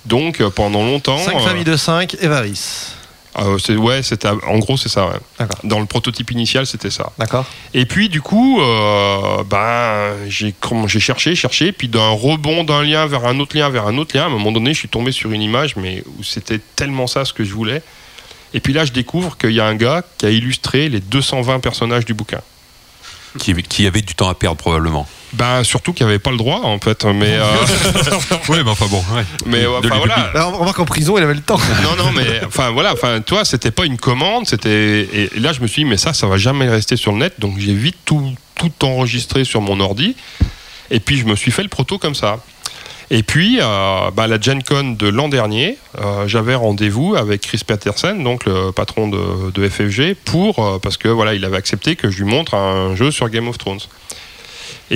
Donc, 0.06 0.40
euh, 0.40 0.50
pendant 0.50 0.84
longtemps. 0.84 1.18
5 1.18 1.36
euh, 1.36 1.38
familles 1.40 1.64
de 1.64 1.76
5 1.76 2.16
et 2.20 2.26
Varys. 2.26 2.93
Euh, 3.38 3.58
c'est- 3.58 3.76
ouais, 3.76 4.00
en 4.46 4.58
gros 4.58 4.76
c'est 4.76 4.88
ça. 4.88 5.06
ouais. 5.06 5.46
Dans 5.64 5.80
le 5.80 5.86
prototype 5.86 6.30
initial, 6.30 6.66
c'était 6.66 6.90
ça. 6.90 7.12
D'accord. 7.18 7.44
Et 7.72 7.86
puis 7.86 8.08
du 8.08 8.20
coup, 8.20 8.60
euh, 8.60 9.42
ben 9.44 10.12
j'ai 10.28 10.54
cherché, 11.00 11.34
cherché, 11.34 11.72
puis 11.72 11.88
d'un 11.88 12.10
rebond 12.10 12.64
d'un 12.64 12.82
lien 12.82 13.06
vers 13.06 13.26
un 13.26 13.38
autre 13.40 13.56
lien 13.56 13.68
vers 13.70 13.86
un 13.86 13.98
autre 13.98 14.16
lien, 14.16 14.24
à 14.24 14.26
un 14.26 14.30
moment 14.30 14.52
donné, 14.52 14.72
je 14.74 14.78
suis 14.78 14.88
tombé 14.88 15.12
sur 15.12 15.30
une 15.32 15.42
image, 15.42 15.76
mais 15.76 16.02
où 16.18 16.22
c'était 16.22 16.60
tellement 16.76 17.06
ça 17.06 17.24
ce 17.24 17.32
que 17.32 17.44
je 17.44 17.52
voulais. 17.52 17.82
Et 18.52 18.60
puis 18.60 18.72
là, 18.72 18.84
je 18.84 18.92
découvre 18.92 19.36
qu'il 19.36 19.50
y 19.52 19.60
a 19.60 19.66
un 19.66 19.74
gars 19.74 20.02
qui 20.18 20.26
a 20.26 20.30
illustré 20.30 20.88
les 20.88 21.00
220 21.00 21.58
personnages 21.60 22.04
du 22.04 22.14
bouquin. 22.14 22.40
Qui, 23.38 23.54
qui 23.54 23.86
avait 23.86 24.02
du 24.02 24.14
temps 24.14 24.28
à 24.28 24.34
perdre, 24.34 24.56
probablement. 24.58 25.08
Ben 25.32 25.64
surtout 25.64 25.92
qu'il 25.92 26.06
n'y 26.06 26.12
avait 26.12 26.20
pas 26.20 26.30
le 26.30 26.36
droit 26.36 26.60
en 26.62 26.78
fait, 26.78 27.04
mais 27.04 27.32
euh, 27.34 27.42
Oui, 28.48 28.58
mais 28.64 28.70
enfin 28.70 28.86
bon. 28.86 29.02
ouais. 29.16 29.24
mais 29.46 29.66
enfin, 29.66 29.96
voilà. 29.96 30.14
Alors, 30.32 30.54
on 30.54 30.58
remarque 30.58 30.76
qu'en 30.76 30.84
prison, 30.84 31.18
il 31.18 31.24
avait 31.24 31.34
le 31.34 31.40
temps. 31.40 31.58
Non, 31.82 31.96
non, 32.04 32.12
mais 32.12 32.42
enfin 32.46 32.70
voilà, 32.70 32.92
enfin 32.92 33.20
toi, 33.20 33.44
c'était 33.44 33.72
pas 33.72 33.84
une 33.84 33.96
commande, 33.98 34.46
c'était. 34.46 35.08
Et 35.12 35.30
là, 35.40 35.52
je 35.52 35.60
me 35.60 35.66
suis 35.66 35.82
dit, 35.82 35.90
mais 35.90 35.96
ça, 35.96 36.12
ça 36.12 36.28
va 36.28 36.36
jamais 36.36 36.68
rester 36.68 36.96
sur 36.96 37.10
le 37.10 37.18
net, 37.18 37.34
donc 37.40 37.58
j'ai 37.58 37.74
vite 37.74 37.96
tout, 38.04 38.32
tout 38.54 38.72
enregistré 38.84 39.44
sur 39.44 39.60
mon 39.60 39.80
ordi, 39.80 40.14
et 40.92 41.00
puis 41.00 41.16
je 41.18 41.24
me 41.24 41.34
suis 41.34 41.50
fait 41.50 41.64
le 41.64 41.68
proto 41.68 41.98
comme 41.98 42.14
ça. 42.14 42.38
Et 43.10 43.22
puis, 43.22 43.58
euh, 43.60 44.10
bah, 44.10 44.26
la 44.26 44.40
Gen 44.40 44.62
Con 44.62 44.96
de 44.98 45.08
l'an 45.08 45.28
dernier, 45.28 45.78
euh, 46.00 46.26
j'avais 46.26 46.54
rendez-vous 46.54 47.14
avec 47.16 47.42
Chris 47.42 47.60
Petersen, 47.66 48.22
donc 48.22 48.44
le 48.46 48.70
patron 48.72 49.08
de, 49.08 49.50
de 49.50 49.68
FFG, 49.68 50.14
pour, 50.24 50.58
euh, 50.58 50.78
parce 50.78 50.96
que 50.96 51.08
voilà, 51.08 51.34
il 51.34 51.44
avait 51.44 51.56
accepté 51.56 51.96
que 51.96 52.10
je 52.10 52.22
lui 52.22 52.30
montre 52.30 52.54
un 52.54 52.94
jeu 52.96 53.10
sur 53.10 53.28
Game 53.28 53.48
of 53.48 53.58
Thrones. 53.58 53.80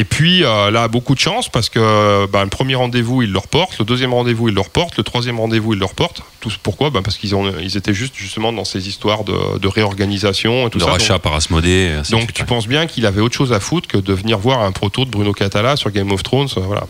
Et 0.01 0.05
puis 0.05 0.45
euh, 0.45 0.71
là, 0.71 0.87
beaucoup 0.87 1.17
de 1.17 1.19
chance 1.19 1.49
parce 1.49 1.69
que 1.69 2.27
bah, 2.27 2.45
le 2.45 2.51
premier 2.51 2.77
rendez-vous, 2.77 3.23
ils 3.23 3.33
le 3.33 3.39
reportent, 3.39 3.77
le 3.81 3.85
deuxième 3.85 4.15
rendez-vous, 4.15 4.49
ils 4.49 4.55
le 4.55 4.61
reportent, 4.61 4.97
le 4.97 5.03
troisième 5.03 5.41
rendez-vous, 5.41 5.73
ils 5.75 5.79
le 5.81 5.85
reportent. 5.87 6.23
Tous 6.39 6.57
pourquoi? 6.63 6.91
Bah, 6.91 7.01
Parce 7.03 7.17
qu'ils 7.17 7.35
ils 7.61 7.77
étaient 7.77 7.93
juste 7.95 8.15
justement 8.15 8.53
dans 8.53 8.65
ces 8.65 8.87
histoires 8.89 9.25
de, 9.25 9.59
de 9.59 9.67
réorganisation 9.67 10.69
et 10.69 10.71
tout 10.71 10.79
De 10.79 10.85
ça. 10.85 10.93
rachat 10.93 11.15
Donc- 11.15 11.23
par 11.23 11.35
Asmodée. 11.35 11.97
donc 12.11 12.21
suite, 12.21 12.33
tu 12.33 12.43
ouais. 12.43 12.47
penses 12.47 12.69
bien 12.69 12.87
qu'il 12.87 13.07
avait 13.07 13.21
autre 13.21 13.35
chose 13.35 13.53
à 13.53 13.59
foutre 13.59 13.89
que 13.89 13.99
de 13.99 14.13
venir 14.13 14.39
voir 14.39 14.61
un 14.61 14.71
proto 14.71 15.05
de 15.05 15.11
Bruno 15.11 15.33
Catala 15.33 15.75
sur 15.75 15.91
Game 15.91 16.13
of 16.13 16.23
Thrones, 16.23 16.49
euh, 16.57 16.61
voilà. 16.61 16.87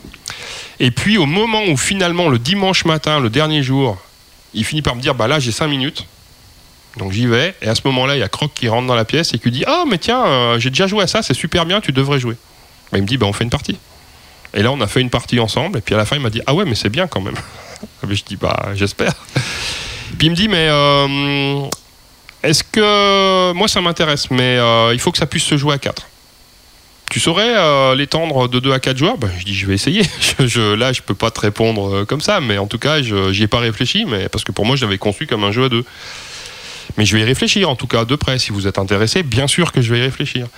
Et 0.79 0.91
puis 0.91 1.17
au 1.17 1.25
moment 1.25 1.63
où 1.69 1.79
finalement 1.79 2.29
le 2.29 2.39
dimanche 2.39 2.85
matin, 2.85 3.21
le 3.21 3.31
dernier 3.31 3.63
jour, 3.63 3.97
il 4.53 4.65
finit 4.67 4.83
par 4.83 4.95
me 4.97 5.01
dire 5.01 5.15
bah 5.15 5.29
là 5.29 5.39
j'ai 5.39 5.51
5 5.53 5.67
minutes. 5.69 6.05
Donc 6.99 7.13
j'y 7.13 7.27
vais 7.27 7.55
et 7.63 7.69
à 7.69 7.75
ce 7.75 7.81
moment-là 7.87 8.17
il 8.17 8.21
y 8.21 8.23
a 8.23 8.29
Croc 8.29 8.51
qui 8.55 8.69
rentre 8.69 8.87
dans 8.87 8.95
la 8.95 9.05
pièce 9.07 9.33
et 9.33 9.39
qui 9.39 9.51
dit 9.51 9.65
ah 9.67 9.85
mais 9.89 9.97
tiens 9.99 10.27
euh, 10.27 10.59
j'ai 10.59 10.69
déjà 10.69 10.87
joué 10.87 11.05
à 11.05 11.07
ça 11.07 11.23
c'est 11.23 11.33
super 11.35 11.65
bien 11.65 11.81
tu 11.81 11.93
devrais 11.93 12.21
jouer. 12.21 12.37
Bah, 12.93 12.99
il 12.99 13.03
me 13.03 13.07
dit 13.07 13.17
bah 13.19 13.27
on 13.27 13.33
fait 13.33 13.45
une 13.45 13.51
partie. 13.51 13.77
Et 14.55 14.63
là 14.63 14.73
on 14.73 14.81
a 14.81 14.87
fait 14.87 15.01
une 15.01 15.11
partie 15.11 15.39
ensemble 15.41 15.79
et 15.79 15.81
puis 15.81 15.95
à 15.95 15.99
la 15.99 16.05
fin 16.07 16.17
il 16.17 16.23
m'a 16.23 16.31
dit 16.31 16.41
ah 16.47 16.55
ouais 16.55 16.65
mais 16.65 16.75
c'est 16.75 16.89
bien 16.89 17.07
quand 17.07 17.21
même. 17.21 17.35
Je 18.09 18.23
dis 18.25 18.37
bah 18.37 18.71
j'espère. 18.75 19.13
Puis 20.19 20.27
il 20.29 20.31
me 20.31 20.37
dit 20.37 20.49
mais 20.49 20.67
euh, 20.71 21.67
est-ce 22.43 22.65
que 22.65 23.53
moi 23.53 23.69
ça 23.69 23.81
m'intéresse 23.81 24.31
mais 24.31 24.57
euh, 24.59 24.91
il 24.95 24.99
faut 25.01 25.13
que 25.13 25.19
ça 25.19 25.27
puisse 25.27 25.45
se 25.45 25.57
jouer 25.57 25.75
à 25.75 25.79
4 25.79 26.07
tu 27.11 27.21
saurais 27.21 27.55
euh, 27.57 27.95
l'étendre 27.95 28.49
de 28.49 28.61
2 28.61 28.71
à 28.71 28.81
4 28.81 28.99
joueurs? 28.99 29.17
Ben, 29.17 29.31
Je 29.39 29.45
dis, 29.47 29.55
je 29.55 29.67
vais 29.67 29.73
essayer. 29.73 30.03
Je, 30.41 30.47
je- 30.47 30.75
là, 30.75 30.93
je 30.93 31.01
peux 31.01 31.15
pas 31.15 31.31
te 31.31 31.41
répondre 31.41 32.05
comme 32.05 32.21
ça, 32.21 32.43
mais 32.43 32.59
en 32.59 32.67
tout 32.67 32.79
cas, 32.79 33.01
je 33.01 33.33
j'y 33.33 33.45
ai 33.45 33.47
pas 33.47 33.61
réfléchi, 33.61 34.05
mais 34.05 34.29
parce 34.29 34.45
que 34.45 34.53
pour 34.53 34.67
moi, 34.67 34.77
je 34.77 34.85
l'avais 34.85 34.99
conçu 34.99 35.27
comme 35.27 35.43
un 35.43 35.51
jeu 35.51 35.65
à 35.65 35.69
deux. 35.71 35.87
Mais 36.99 37.07
je 37.07 37.17
vais 37.17 37.23
y 37.23 37.25
réfléchir, 37.25 37.71
en 37.71 37.77
tout 37.77 37.87
cas, 37.87 38.05
de 38.05 38.15
près. 38.15 38.39
Si 38.39 38.53
vous 38.53 38.67
êtes 38.67 38.79
intéressé, 38.79 39.23
bien 39.23 39.47
sûr 39.47 39.73
que 39.73 39.81
je 39.81 39.91
vais 39.91 40.01
y 40.01 40.03
réfléchir. 40.03 40.49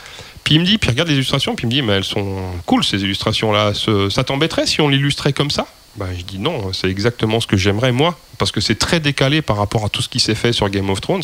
Puis 0.45 0.55
il 0.57 0.61
me 0.61 0.65
dit, 0.65 0.79
puis 0.79 0.89
il 0.89 0.93
regarde 0.93 1.09
les 1.09 1.15
illustrations, 1.15 1.55
puis 1.55 1.65
il 1.65 1.69
me 1.69 1.73
dit, 1.73 1.83
mais 1.83 1.95
elles 1.95 2.05
sont 2.05 2.37
cool 2.67 2.85
ces 2.85 3.03
illustrations-là. 3.03 3.73
Ça 4.11 4.25
t'embêterait 4.25 4.67
si 4.67 4.81
on 4.81 4.89
l'illustrait 4.89 5.33
comme 5.33 5.51
ça? 5.51 5.67
Ben, 5.97 6.07
Je 6.17 6.23
dis 6.23 6.39
non, 6.39 6.73
c'est 6.73 6.89
exactement 6.89 7.41
ce 7.41 7.47
que 7.47 7.57
j'aimerais 7.57 7.93
moi, 7.93 8.19
parce 8.39 8.53
que 8.53 8.61
c'est 8.61 8.77
très 8.79 9.01
décalé 9.01 9.43
par 9.43 9.57
rapport 9.57 9.85
à 9.85 9.89
tout 9.89 10.03
ce 10.03 10.09
qui 10.09 10.21
s'est 10.21 10.35
fait 10.35 10.53
sur 10.53 10.69
Game 10.69 10.89
of 10.91 11.01
Thrones. 11.01 11.23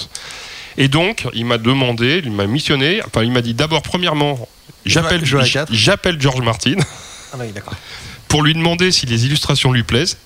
Et 0.76 0.88
donc, 0.88 1.26
il 1.32 1.46
m'a 1.46 1.58
demandé, 1.58 2.20
il 2.24 2.32
m'a 2.32 2.46
missionné, 2.46 3.00
enfin, 3.06 3.22
il 3.22 3.32
m'a 3.32 3.40
dit 3.42 3.54
d'abord, 3.54 3.82
premièrement, 3.82 4.48
j'appelle 5.70 6.20
George 6.20 6.42
Martin 6.42 6.76
Ah 7.32 7.36
oui, 7.40 7.46
pour 8.28 8.42
lui 8.42 8.54
demander 8.54 8.92
si 8.92 9.06
les 9.06 9.24
illustrations 9.26 9.72
lui 9.72 9.82
plaisent. 9.82 10.18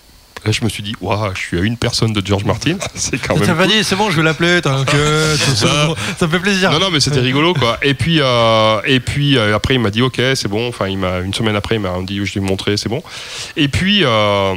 Je 0.46 0.64
me 0.64 0.68
suis 0.68 0.82
dit, 0.82 0.94
waouh, 1.00 1.34
je 1.34 1.40
suis 1.40 1.58
à 1.58 1.62
une 1.62 1.76
personne 1.76 2.12
de 2.12 2.26
George 2.26 2.44
Martin. 2.44 2.76
C'est 2.94 3.18
quand 3.18 3.36
même. 3.36 3.48
m'as 3.48 3.54
pas 3.54 3.66
dit, 3.66 3.84
c'est 3.84 3.96
bon, 3.96 4.10
je 4.10 4.16
vais 4.16 4.22
l'appeler, 4.22 4.60
t'inquiète, 4.60 5.36
ça, 5.36 5.54
ça, 5.54 5.88
ça 6.18 6.26
me 6.26 6.32
fait 6.32 6.38
plaisir. 6.38 6.70
Non, 6.72 6.78
non, 6.78 6.90
mais 6.90 7.00
c'était 7.00 7.20
rigolo, 7.20 7.54
quoi. 7.54 7.78
Et 7.82 7.94
puis, 7.94 8.18
euh, 8.20 8.80
et 8.84 9.00
puis 9.00 9.36
euh, 9.36 9.54
après, 9.54 9.74
il 9.74 9.80
m'a 9.80 9.90
dit, 9.90 10.02
ok, 10.02 10.20
c'est 10.34 10.48
bon. 10.48 10.68
Enfin, 10.68 10.88
il 10.88 10.98
m'a 10.98 11.18
une 11.18 11.34
semaine 11.34 11.56
après, 11.56 11.76
il 11.76 11.80
m'a 11.80 11.94
dit, 12.02 12.24
je 12.24 12.32
lui 12.32 12.40
ai 12.40 12.42
montré, 12.42 12.76
c'est 12.76 12.88
bon. 12.88 13.02
Et 13.56 13.68
puis, 13.68 14.00
euh, 14.04 14.54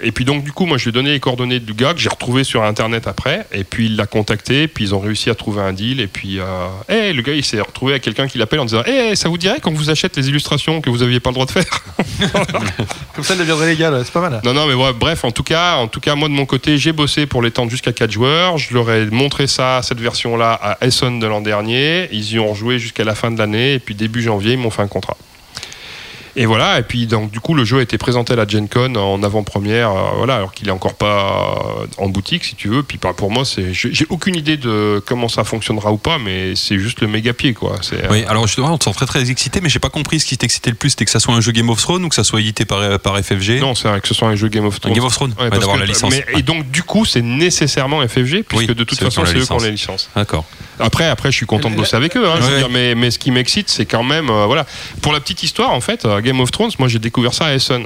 et 0.00 0.12
puis 0.12 0.24
donc, 0.24 0.44
du 0.44 0.52
coup, 0.52 0.66
moi, 0.66 0.78
je 0.78 0.84
lui 0.84 0.90
ai 0.90 0.92
donné 0.92 1.10
les 1.10 1.20
coordonnées 1.20 1.60
du 1.60 1.74
gars 1.74 1.94
que 1.94 2.00
j'ai 2.00 2.08
retrouvé 2.08 2.44
sur 2.44 2.62
Internet 2.62 3.06
après. 3.06 3.46
Et 3.52 3.64
puis, 3.64 3.86
il 3.86 3.96
l'a 3.96 4.06
contacté. 4.06 4.68
Puis, 4.68 4.84
ils 4.84 4.94
ont 4.94 5.00
réussi 5.00 5.30
à 5.30 5.34
trouver 5.34 5.62
un 5.62 5.72
deal. 5.72 6.00
Et 6.00 6.06
puis, 6.06 6.38
hey, 6.88 7.12
le 7.12 7.22
gars, 7.22 7.34
il 7.34 7.44
s'est 7.44 7.60
retrouvé 7.60 7.92
avec 7.92 8.02
quelqu'un 8.02 8.28
qui 8.28 8.38
l'appelle 8.38 8.60
en 8.60 8.64
disant, 8.64 8.82
hey, 8.84 9.16
ça 9.16 9.28
vous 9.28 9.38
dirait 9.38 9.60
qu'on 9.60 9.72
vous 9.72 9.90
achète 9.90 10.16
les 10.16 10.28
illustrations 10.28 10.80
que 10.80 10.90
vous 10.90 11.02
aviez 11.02 11.20
pas 11.20 11.30
le 11.30 11.34
droit 11.34 11.46
de 11.46 11.50
faire? 11.50 11.84
Comme 13.14 13.24
ça, 13.24 13.34
elle 13.34 13.40
deviendrait 13.40 13.66
légale, 13.66 14.00
c'est 14.04 14.12
pas 14.12 14.20
mal. 14.20 14.40
Non, 14.44 14.52
non, 14.52 14.66
mais 14.66 14.74
ouais, 14.74 14.92
bref, 14.92 15.07
en 15.22 15.30
tout 15.30 15.42
cas, 15.42 15.76
en 15.76 15.88
tout 15.88 16.00
cas, 16.00 16.14
moi 16.14 16.28
de 16.28 16.34
mon 16.34 16.46
côté, 16.46 16.78
j'ai 16.78 16.92
bossé 16.92 17.26
pour 17.26 17.42
l'étendre 17.42 17.70
jusqu'à 17.70 17.92
4 17.92 18.10
joueurs. 18.10 18.58
Je 18.58 18.74
leur 18.74 18.90
ai 18.90 19.06
montré 19.06 19.46
ça, 19.46 19.80
cette 19.82 20.00
version-là, 20.00 20.52
à 20.52 20.86
Essen 20.86 21.18
de 21.18 21.26
l'an 21.26 21.40
dernier. 21.40 22.08
Ils 22.12 22.32
y 22.32 22.38
ont 22.38 22.48
rejoué 22.48 22.78
jusqu'à 22.78 23.04
la 23.04 23.14
fin 23.14 23.30
de 23.30 23.38
l'année, 23.38 23.74
et 23.74 23.78
puis 23.78 23.94
début 23.94 24.22
janvier, 24.22 24.52
ils 24.52 24.58
m'ont 24.58 24.70
fait 24.70 24.82
un 24.82 24.88
contrat. 24.88 25.16
Et 26.40 26.46
voilà, 26.46 26.78
et 26.78 26.82
puis 26.84 27.08
donc 27.08 27.32
du 27.32 27.40
coup 27.40 27.52
le 27.52 27.64
jeu 27.64 27.78
a 27.78 27.82
été 27.82 27.98
présenté 27.98 28.32
à 28.32 28.36
la 28.36 28.46
Gen 28.46 28.68
Con 28.68 28.94
en 28.94 29.22
avant-première, 29.24 29.90
euh, 29.90 30.02
voilà, 30.18 30.36
alors 30.36 30.52
qu'il 30.52 30.68
est 30.68 30.70
encore 30.70 30.94
pas 30.94 31.58
euh, 31.80 31.86
en 31.98 32.08
boutique 32.08 32.44
si 32.44 32.54
tu 32.54 32.68
veux. 32.68 32.84
Puis 32.84 32.96
bah, 33.02 33.12
pour 33.16 33.32
moi, 33.32 33.44
c'est, 33.44 33.74
j'ai 33.74 34.06
aucune 34.08 34.36
idée 34.36 34.56
de 34.56 35.02
comment 35.04 35.28
ça 35.28 35.42
fonctionnera 35.42 35.90
ou 35.90 35.96
pas, 35.96 36.18
mais 36.18 36.54
c'est 36.54 36.78
juste 36.78 37.00
le 37.00 37.08
méga 37.08 37.32
pied 37.32 37.54
quoi. 37.54 37.74
C'est, 37.82 38.08
Oui, 38.08 38.24
alors 38.28 38.46
justement, 38.46 38.72
on 38.72 38.78
te 38.78 38.84
sent 38.84 38.92
très 38.94 39.06
très 39.06 39.28
excité, 39.30 39.60
mais 39.60 39.68
j'ai 39.68 39.80
pas 39.80 39.90
compris 39.90 40.20
ce 40.20 40.26
qui 40.26 40.38
t'excitait 40.38 40.70
le 40.70 40.76
plus. 40.76 40.90
C'était 40.90 41.06
que 41.06 41.10
ça 41.10 41.18
soit 41.18 41.34
un 41.34 41.40
jeu 41.40 41.50
Game 41.50 41.70
of 41.70 41.80
Thrones 41.80 42.04
ou 42.04 42.08
que 42.08 42.14
ça 42.14 42.22
soit 42.22 42.40
édité 42.40 42.64
par, 42.64 43.00
par 43.00 43.18
FFG 43.18 43.58
Non, 43.60 43.74
c'est 43.74 43.88
vrai 43.88 44.00
que 44.00 44.06
ce 44.06 44.14
soit 44.14 44.28
un 44.28 44.36
jeu 44.36 44.46
Game 44.46 44.64
of 44.64 44.78
Thrones. 44.80 44.94
Game 44.94 45.04
of 45.04 45.12
Thrones, 45.12 45.30
ouais, 45.40 45.48
parce 45.50 45.58
d'avoir 45.58 45.74
que- 45.74 45.80
la 45.80 45.86
licence. 45.86 46.12
mais- 46.12 46.38
Et 46.38 46.42
donc 46.42 46.70
du 46.70 46.84
coup, 46.84 47.04
c'est 47.04 47.20
nécessairement 47.22 48.00
FFG 48.06 48.44
puisque 48.44 48.52
Oui, 48.60 48.66
de 48.68 48.84
toute 48.84 48.96
c'est 48.96 49.04
eux 49.04 49.08
qui 49.08 49.14
façon, 49.16 49.20
ont 49.22 49.24
la 49.24 49.30
c'est 49.32 49.38
eux 49.38 49.44
qui 49.44 49.50
ont 49.52 49.56
licence. 49.56 49.64
les 49.64 49.70
licences. 49.72 50.10
D'accord. 50.14 50.44
Après, 50.80 51.06
après, 51.08 51.30
je 51.30 51.36
suis 51.36 51.46
content 51.46 51.70
de 51.70 51.76
bosser 51.76 51.96
avec 51.96 52.16
eux. 52.16 52.26
hein, 52.28 52.34
je 52.38 52.42
veux 52.46 52.52
Ouais. 52.52 52.58
dire, 52.58 52.68
mais, 52.70 52.94
mais 52.94 53.10
ce 53.10 53.18
qui 53.18 53.30
m'excite, 53.30 53.68
c'est 53.68 53.86
quand 53.86 54.04
même, 54.04 54.30
euh, 54.30 54.46
voilà. 54.46 54.66
Pour 55.02 55.12
la 55.12 55.20
petite 55.20 55.42
histoire, 55.42 55.70
en 55.70 55.80
fait, 55.80 56.04
euh, 56.04 56.20
Game 56.20 56.40
of 56.40 56.50
Thrones, 56.50 56.70
moi, 56.78 56.88
j'ai 56.88 56.98
découvert 56.98 57.34
ça 57.34 57.46
à 57.46 57.52
Essen. 57.54 57.84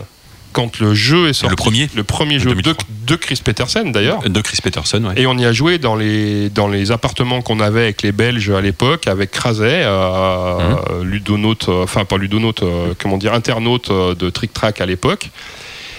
Quand 0.53 0.79
le 0.81 0.93
jeu 0.93 1.29
est 1.29 1.33
sorti. 1.33 1.51
Le 1.51 1.57
premier 1.57 1.89
Le 1.95 2.05
premier 2.05 2.39
jeu 2.39 2.51
de, 2.51 2.55
2003. 2.61 2.87
de 3.07 3.17
Chris 3.17 3.41
Petersen, 3.43 3.91
d'ailleurs. 3.91 4.21
De 4.29 4.41
Chris 4.43 4.59
Peterson, 4.63 5.03
ouais. 5.05 5.15
Et 5.23 5.27
on 5.27 5.39
y 5.39 5.47
a 5.47 5.53
joué 5.55 5.79
dans 5.79 5.97
les, 5.97 6.51
dans 6.51 6.69
les 6.69 6.91
appartements 6.93 7.41
qu'on 7.41 7.59
avait 7.59 7.85
avec 7.85 8.03
les 8.03 8.13
Belges 8.13 8.51
à 8.51 8.61
l'époque, 8.61 9.07
avec 9.07 9.31
Crazet, 9.31 9.81
euh, 9.85 10.75
Mhm. 11.01 11.05
ludonaute, 11.11 11.71
euh, 11.71 11.85
enfin 11.85 12.05
pas 12.05 12.19
ludonaute, 12.19 12.63
euh, 12.63 12.93
comment 13.01 13.17
dire, 13.17 13.33
internaute 13.33 13.91
euh, 13.91 14.15
de 14.15 14.29
Trick 14.29 14.53
Track 14.53 14.83
à 14.83 14.87
l'époque. 14.87 15.31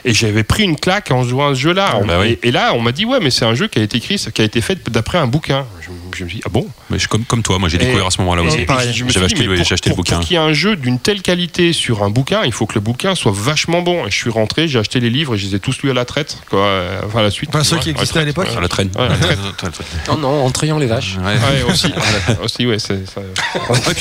Et 0.06 0.14
j'avais 0.14 0.44
pris 0.44 0.64
une 0.64 0.76
claque 0.78 1.12
en 1.12 1.24
jouant 1.24 1.50
à 1.52 1.56
ce 1.56 1.60
jeu-là. 1.62 1.98
On- 2.02 2.06
bah 2.06 2.18
oui. 2.22 2.38
et, 2.44 2.50
et 2.50 2.52
là, 2.52 2.74
on 2.76 2.82
m'a 2.82 2.92
dit, 2.92 3.06
ouais, 3.06 3.20
mais 3.22 3.30
c'est 3.32 3.46
un 3.46 3.56
jeu 3.56 3.68
qui 3.68 3.80
a 3.80 3.82
été 3.84 3.98
écrit, 3.98 4.16
qui 4.34 4.42
a 4.42 4.46
été 4.46 4.62
fait 4.62 4.78
d'après 4.90 5.18
un 5.18 5.28
bouquin. 5.28 5.66
Je, 5.82 5.88
je 6.18 6.24
me 6.24 6.30
suis 6.30 6.38
dit, 6.40 6.44
ah 6.46 6.50
bon? 6.50 6.68
Mais 6.90 7.00
je, 7.00 7.08
comme, 7.08 7.24
comme 7.26 7.42
toi, 7.44 7.58
moi 7.60 7.70
j'ai 7.70 7.78
découvert 7.78 8.06
à 8.08 8.12
ce 8.12 8.20
moment-là 8.22 8.44
aussi. 8.44 8.58
et 8.60 8.66
je 8.94 9.04
me 9.04 9.10
suis 9.10 9.14
J'avais 9.14 9.26
acheté, 9.26 9.46
pour- 9.46 9.60
acheté 9.60 9.90
le 9.90 9.96
bouquin. 9.96 10.16
Pour 10.18 10.26
qu'il 10.26 10.34
y 10.34 10.40
ait 10.40 10.44
un 10.44 10.54
jeu 10.54 10.76
d'une 10.76 11.00
telle 11.00 11.22
qualité 11.22 11.74
sur 11.74 12.04
un 12.04 12.10
bouquin, 12.10 12.42
il 12.46 12.52
faut 12.52 12.66
que 12.66 12.76
le 12.76 12.82
bouquin 12.82 13.16
soit 13.16 13.32
vachement 13.34 13.82
bon. 13.82 14.06
Et 14.06 14.12
je 14.12 14.16
suis 14.18 14.30
rentré, 14.30 14.68
j'ai 14.68 14.80
acheté 14.80 15.00
les 15.00 15.10
livres 15.10 15.36
et 15.36 15.38
je 15.38 15.48
les 15.48 15.56
ai 15.56 15.60
tous 15.60 15.82
lus 15.84 15.92
à 15.92 15.94
la 15.94 16.06
traite. 16.06 16.38
Quoi. 16.50 16.60
Euh, 16.60 17.00
Enfin, 17.06 17.20
à 17.20 17.24
la 17.24 17.32
suite. 17.32 17.50
Enfin, 17.54 17.64
ceux 17.64 17.76
Ouais, 17.78 17.82
qui 17.82 17.90
existaient 17.92 18.20
à 18.20 18.22
traite, 18.22 18.28
l'époque 18.28 18.48
ouais. 18.52 18.58
À 18.58 18.62
la 18.62 18.68
traîne. 18.68 18.90
Ouais, 18.98 19.08
traite. 19.58 19.74
Non, 20.08 20.18
non, 20.18 20.46
en 20.46 20.52
trayant 20.52 20.78
les 20.78 20.86
vaches. 20.88 21.16
Ouais. 21.18 21.72
Aussi, 21.72 21.92
aussi, 22.44 22.66
ouais, 22.66 22.80
ça. 22.80 22.94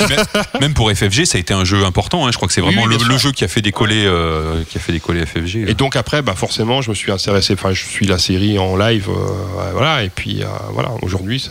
Même, 0.09 0.25
même 0.61 0.73
pour 0.73 0.91
FFG, 0.91 1.25
ça 1.25 1.37
a 1.37 1.41
été 1.41 1.53
un 1.53 1.65
jeu 1.65 1.83
important. 1.85 2.25
hein. 2.25 2.31
Je 2.31 2.37
crois 2.37 2.47
que 2.47 2.53
c'est 2.53 2.61
vraiment 2.61 2.83
oui, 2.83 2.97
le, 3.07 3.17
jeu 3.17 3.31
qui 3.31 3.43
a 3.43 3.47
fait 3.47 3.61
décoller, 3.61 4.03
euh, 4.05 4.63
qui 4.69 4.77
a 4.77 4.81
fait 4.81 4.91
décoller 4.91 5.25
FFG. 5.25 5.65
Et 5.67 5.73
donc 5.73 5.92
après, 5.95 6.21
bah 6.21 6.33
forcément, 6.35 6.81
je 6.81 6.89
me 6.89 6.95
suis 6.95 7.11
intéressé. 7.11 7.53
Enfin, 7.53 7.71
je 7.73 7.83
suis 7.85 8.05
la 8.05 8.17
série 8.17 8.57
en 8.59 8.75
live, 8.77 9.09
euh, 9.09 9.71
voilà. 9.73 10.03
Et 10.03 10.09
puis 10.09 10.43
euh, 10.43 10.47
voilà, 10.71 10.91
aujourd'hui, 11.01 11.45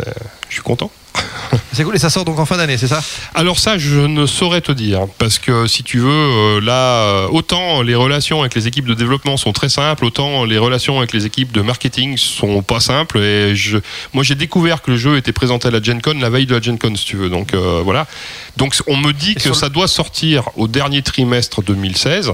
je 0.48 0.52
suis 0.54 0.62
content. 0.62 0.90
C'est 1.74 1.84
cool, 1.84 1.94
et 1.94 1.98
ça 1.98 2.10
sort 2.10 2.24
donc 2.24 2.38
en 2.38 2.44
fin 2.46 2.56
d'année, 2.58 2.76
c'est 2.78 2.86
ça? 2.86 3.02
Alors 3.34 3.58
ça, 3.58 3.76
je 3.78 3.98
ne 4.00 4.26
saurais 4.26 4.60
te 4.60 4.72
dire, 4.72 5.06
parce 5.18 5.38
que 5.38 5.66
si 5.66 5.82
tu 5.82 5.98
veux, 5.98 6.08
euh, 6.10 6.60
là, 6.60 7.26
autant 7.30 7.80
les 7.82 7.94
relations 7.94 8.40
avec 8.40 8.54
les 8.54 8.66
équipes 8.66 8.86
de 8.86 8.92
développement 8.94 9.36
sont 9.38 9.52
très 9.52 9.68
simples, 9.70 10.04
autant 10.04 10.44
les 10.44 10.58
relations 10.58 10.98
avec 10.98 11.12
les 11.14 11.24
équipes 11.26 11.52
de 11.52 11.60
marketing 11.62 12.16
sont 12.18 12.62
pas 12.62 12.80
simples. 12.80 13.18
Et 13.18 13.54
je, 13.56 13.78
moi, 14.12 14.22
j'ai 14.22 14.34
découvert 14.34 14.82
que 14.82 14.90
le 14.90 14.96
jeu 14.98 15.16
était 15.16 15.32
présenté 15.32 15.68
à 15.68 15.70
la 15.70 15.82
Gen 15.82 16.00
Con 16.02 16.14
la 16.20 16.30
veille 16.30 16.46
de 16.46 16.54
la 16.54 16.60
Gen 16.60 16.78
Con, 16.78 16.94
si 16.96 17.04
tu 17.06 17.16
veux. 17.16 17.28
Donc 17.30 17.52
euh, 17.54 17.80
voilà. 17.84 18.06
Donc 18.58 18.74
on 18.86 18.96
me 18.96 19.12
dit 19.12 19.34
que 19.34 19.48
le- 19.48 19.54
ça 19.54 19.68
doit 19.70 19.88
sortir 19.88 20.48
au 20.56 20.68
dernier 20.68 21.02
trimestre 21.02 21.62
2016. 21.62 22.32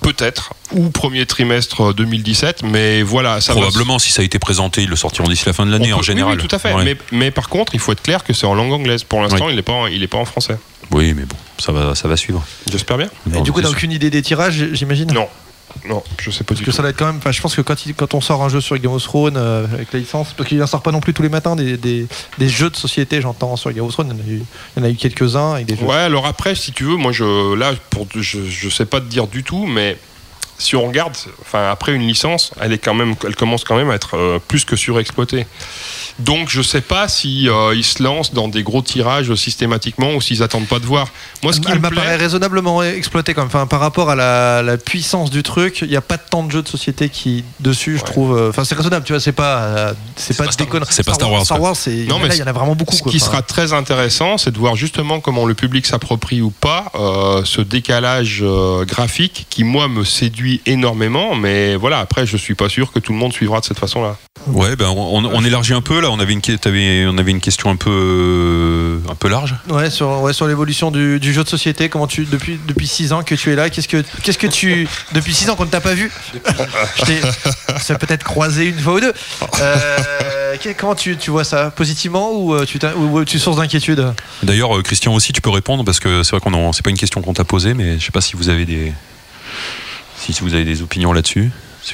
Peut-être, 0.00 0.52
ou 0.72 0.90
premier 0.90 1.26
trimestre 1.26 1.92
2017, 1.92 2.62
mais 2.62 3.02
voilà, 3.02 3.40
ça 3.40 3.52
va- 3.52 3.60
Probablement, 3.62 3.98
si 3.98 4.10
ça 4.12 4.22
a 4.22 4.24
été 4.24 4.38
présenté, 4.38 4.82
ils 4.82 4.88
le 4.88 4.96
sortiront 4.96 5.28
d'ici 5.28 5.44
la 5.46 5.52
fin 5.52 5.66
de 5.66 5.70
l'année 5.72 5.88
peut- 5.88 5.94
en 5.94 6.02
général. 6.02 6.38
Oui, 6.40 6.46
tout 6.46 6.54
à 6.54 6.58
fait. 6.58 6.72
Ouais. 6.72 6.84
Mais, 6.84 6.96
mais 7.10 7.30
par 7.30 7.48
contre, 7.48 7.74
il 7.74 7.80
faut 7.80 7.92
être 7.92 8.02
clair 8.02 8.22
que 8.24 8.32
c'est 8.32 8.46
en 8.46 8.54
langue 8.54 8.72
anglaise. 8.72 9.02
Pour 9.04 9.20
l'instant, 9.20 9.46
Oui. 9.46 9.52
il 9.52 9.56
n'est 9.56 9.62
pas, 9.62 9.72
en- 9.72 9.86
il 9.86 10.02
est 10.02 10.06
pas 10.08 10.18
en 10.18 10.24
français. 10.24 10.56
Oui, 10.92 11.12
mais 11.14 11.24
bon, 11.24 11.36
ça 11.58 11.72
va, 11.72 11.94
ça 11.94 12.06
va 12.08 12.16
suivre. 12.16 12.44
J'espère 12.70 12.96
bien. 12.96 13.08
Et 13.26 13.30
Non, 13.36 13.42
du 13.42 13.52
coup, 13.52 13.60
t'as 13.60 13.68
aucune 13.70 13.92
idée 13.92 14.08
des 14.10 14.22
tirages, 14.22 14.68
j'imagine? 14.72 15.12
Non, 15.12 15.28
non, 15.88 16.02
je 16.20 16.30
sais 16.30 16.38
pas 16.44 16.48
Parce 16.48 16.58
du 16.60 16.64
que 16.66 16.70
tout. 16.70 16.76
ça 16.76 16.82
va 16.82 16.90
être 16.90 16.96
quand 16.98 17.06
même. 17.06 17.16
enfin, 17.18 17.30
je 17.32 17.40
pense 17.40 17.54
que 17.54 17.60
quand, 17.60 17.86
il- 17.86 17.94
quand 17.94 18.14
on 18.14 18.20
sort 18.20 18.42
un 18.42 18.48
jeu 18.48 18.60
sur 18.60 18.76
Game 18.78 18.92
of 18.92 19.02
Thrones 19.02 19.36
euh, 19.36 19.66
avec 19.72 19.92
la 19.92 19.98
licence, 20.00 20.32
parce 20.36 20.48
qu'il 20.48 20.62
en 20.62 20.66
sort 20.66 20.82
pas 20.82 20.90
non 20.92 21.00
plus 21.00 21.14
tous 21.14 21.22
les 21.22 21.28
matins 21.28 21.56
des, 21.56 21.76
des, 21.76 22.06
des 22.38 22.48
jeux 22.48 22.70
de 22.70 22.76
société, 22.76 23.20
j'entends 23.20 23.56
sur 23.56 23.72
Game 23.72 23.84
of 23.84 23.92
Thrones, 23.92 24.12
il 24.12 24.18
y 24.18 24.20
en 24.20 24.26
a 24.26 24.36
eu, 24.38 24.42
il 24.76 24.80
y 24.80 24.82
en 24.82 24.88
a 24.88 24.90
eu 24.90 24.96
quelques-uns 24.96 25.54
avec 25.54 25.66
des 25.66 25.76
jeux. 25.76 25.84
Ouais, 25.86 25.94
alors 25.96 26.26
après, 26.26 26.54
si 26.54 26.72
tu 26.72 26.84
veux, 26.84 26.96
moi, 26.96 27.12
je, 27.12 27.54
là, 27.54 27.72
pour, 27.90 28.06
je, 28.14 28.44
je 28.48 28.68
sais 28.68 28.86
pas 28.86 29.00
te 29.00 29.06
dire 29.06 29.26
du 29.26 29.42
tout, 29.44 29.66
mais 29.66 29.96
si 30.58 30.76
on 30.76 30.86
regarde, 30.88 31.14
enfin, 31.40 31.70
après 31.70 31.92
une 31.94 32.06
licence, 32.06 32.52
elle 32.60 32.72
est 32.72 32.78
quand 32.78 32.94
même, 32.94 33.14
elle 33.26 33.36
commence 33.36 33.64
quand 33.64 33.76
même 33.76 33.90
à 33.90 33.94
être 33.94 34.16
euh, 34.16 34.38
plus 34.46 34.64
que 34.64 34.76
surexploitée. 34.76 35.46
Donc, 36.18 36.48
je 36.48 36.62
sais 36.62 36.80
pas 36.80 37.06
si 37.06 37.48
euh, 37.48 37.72
ils 37.76 37.84
se 37.84 38.02
lancent 38.02 38.34
dans 38.34 38.48
des 38.48 38.64
gros 38.64 38.82
tirages 38.82 39.32
systématiquement 39.36 40.14
ou 40.14 40.20
s'ils 40.20 40.42
attendent 40.42 40.66
pas 40.66 40.80
de 40.80 40.84
voir. 40.84 41.06
Moi, 41.44 41.52
ce 41.52 41.60
qui 41.60 41.68
Elle 41.70 41.76
me 41.76 41.82
m'apparaît 41.82 42.06
plaît, 42.06 42.16
raisonnablement 42.16 42.82
exploitée 42.82 43.34
quand 43.34 43.42
même. 43.42 43.46
Enfin, 43.46 43.68
par 43.68 43.78
rapport 43.78 44.10
à 44.10 44.16
la, 44.16 44.62
la 44.62 44.76
puissance 44.78 45.30
du 45.30 45.44
truc, 45.44 45.78
il 45.82 45.88
n'y 45.90 45.96
a 45.96 46.00
pas 46.00 46.18
tant 46.18 46.42
de 46.42 46.50
jeux 46.50 46.62
de 46.62 46.68
société 46.68 47.08
qui 47.08 47.44
dessus, 47.60 47.98
je 47.98 48.04
trouve. 48.04 48.36
euh, 48.36 48.48
Enfin, 48.50 48.64
c'est 48.64 48.74
raisonnable, 48.74 49.04
tu 49.04 49.12
vois. 49.12 49.20
C'est 49.20 49.30
pas, 49.30 49.58
euh, 49.58 49.94
c'est 50.16 50.36
pas, 50.36 50.46
pas 50.46 50.52
déconnant. 50.58 50.86
c'est 50.90 51.04
pas 51.06 51.14
Star 51.14 51.30
Wars, 51.30 51.44
Star. 51.44 51.60
Wars, 51.60 51.76
c'est. 51.76 52.06
Non, 52.08 52.18
mais 52.18 52.26
là, 52.28 52.34
il 52.34 52.38
y 52.40 52.42
en 52.42 52.48
a 52.48 52.52
vraiment 52.52 52.74
beaucoup. 52.74 52.96
Ce 52.96 53.02
quoi. 53.02 53.12
qui 53.12 53.18
Enfin, 53.18 53.26
sera 53.26 53.42
très 53.42 53.72
intéressant, 53.72 54.38
c'est 54.38 54.50
de 54.50 54.58
voir 54.58 54.74
justement 54.74 55.20
comment 55.20 55.46
le 55.46 55.54
public 55.54 55.86
s'approprie 55.86 56.40
ou 56.42 56.50
pas 56.50 56.90
euh, 56.96 57.42
ce 57.44 57.60
décalage 57.60 58.40
euh, 58.42 58.84
graphique 58.84 59.46
qui, 59.50 59.62
moi, 59.62 59.86
me 59.86 60.02
séduit 60.02 60.47
énormément. 60.66 61.34
Mais 61.34 61.76
voilà, 61.76 61.98
après, 61.98 62.26
je 62.26 62.36
suis 62.36 62.54
pas 62.54 62.68
sûr 62.68 62.92
que 62.92 62.98
tout 62.98 63.12
le 63.12 63.18
monde 63.18 63.32
suivra 63.32 63.60
de 63.60 63.64
cette 63.64 63.78
façon-là. 63.78 64.16
Ouais, 64.46 64.76
ben 64.76 64.86
on, 64.88 65.24
on 65.24 65.44
élargit 65.44 65.74
un 65.74 65.80
peu 65.80 66.00
là. 66.00 66.10
On 66.10 66.20
avait 66.20 66.32
une, 66.32 66.40
on 67.08 67.18
avait 67.18 67.30
une 67.32 67.40
question 67.40 67.70
un 67.70 67.76
peu, 67.76 67.90
euh, 67.90 68.98
un 69.10 69.14
peu 69.14 69.28
large. 69.28 69.54
Ouais, 69.68 69.90
sur, 69.90 70.22
ouais, 70.22 70.32
sur 70.32 70.46
l'évolution 70.46 70.90
du, 70.90 71.18
du 71.20 71.32
jeu 71.32 71.42
de 71.44 71.48
société, 71.48 71.88
comment 71.88 72.06
tu 72.06 72.24
depuis 72.24 72.58
depuis 72.66 72.86
six 72.86 73.12
ans 73.12 73.22
que 73.22 73.34
tu 73.34 73.50
es 73.52 73.56
là, 73.56 73.68
qu'est-ce 73.70 73.88
que 73.88 74.02
qu'est-ce 74.22 74.38
que 74.38 74.46
tu 74.46 74.88
depuis 75.12 75.34
six 75.34 75.50
ans 75.50 75.56
qu'on 75.56 75.64
ne 75.66 75.70
t'a 75.70 75.80
pas 75.80 75.94
vu, 75.94 76.10
je 77.06 77.94
peut-être 77.94 78.24
croisé 78.24 78.66
une 78.66 78.78
fois 78.78 78.94
ou 78.94 79.00
deux. 79.00 79.12
Euh, 79.60 80.56
que- 80.56 80.72
comment 80.78 80.94
tu, 80.94 81.16
tu 81.16 81.30
vois 81.30 81.44
ça? 81.44 81.70
Positivement 81.70 82.30
ou 82.32 82.54
euh, 82.54 82.64
tu 82.64 82.78
t'as- 82.78 82.94
ou, 82.94 83.18
ou 83.18 83.24
tu 83.24 83.38
sources 83.38 83.56
d'inquiétude? 83.58 84.12
D'ailleurs, 84.42 84.82
Christian 84.82 85.14
aussi, 85.14 85.32
tu 85.32 85.40
peux 85.40 85.50
répondre 85.50 85.84
parce 85.84 86.00
que 86.00 86.22
c'est 86.22 86.30
vrai 86.36 86.40
qu'on 86.40 86.72
c'est 86.72 86.82
pas 86.84 86.90
une 86.90 86.96
question 86.98 87.20
qu'on 87.22 87.34
t'a 87.34 87.44
posée, 87.44 87.74
mais 87.74 87.98
je 87.98 88.04
sais 88.04 88.12
pas 88.12 88.20
si 88.20 88.36
vous 88.36 88.48
avez 88.48 88.64
des, 88.64 88.92
si, 90.18 90.32
vous 90.40 90.54
avez 90.54 90.64
des 90.64 90.82
opinions 90.82 91.12
là-dessus. 91.12 91.50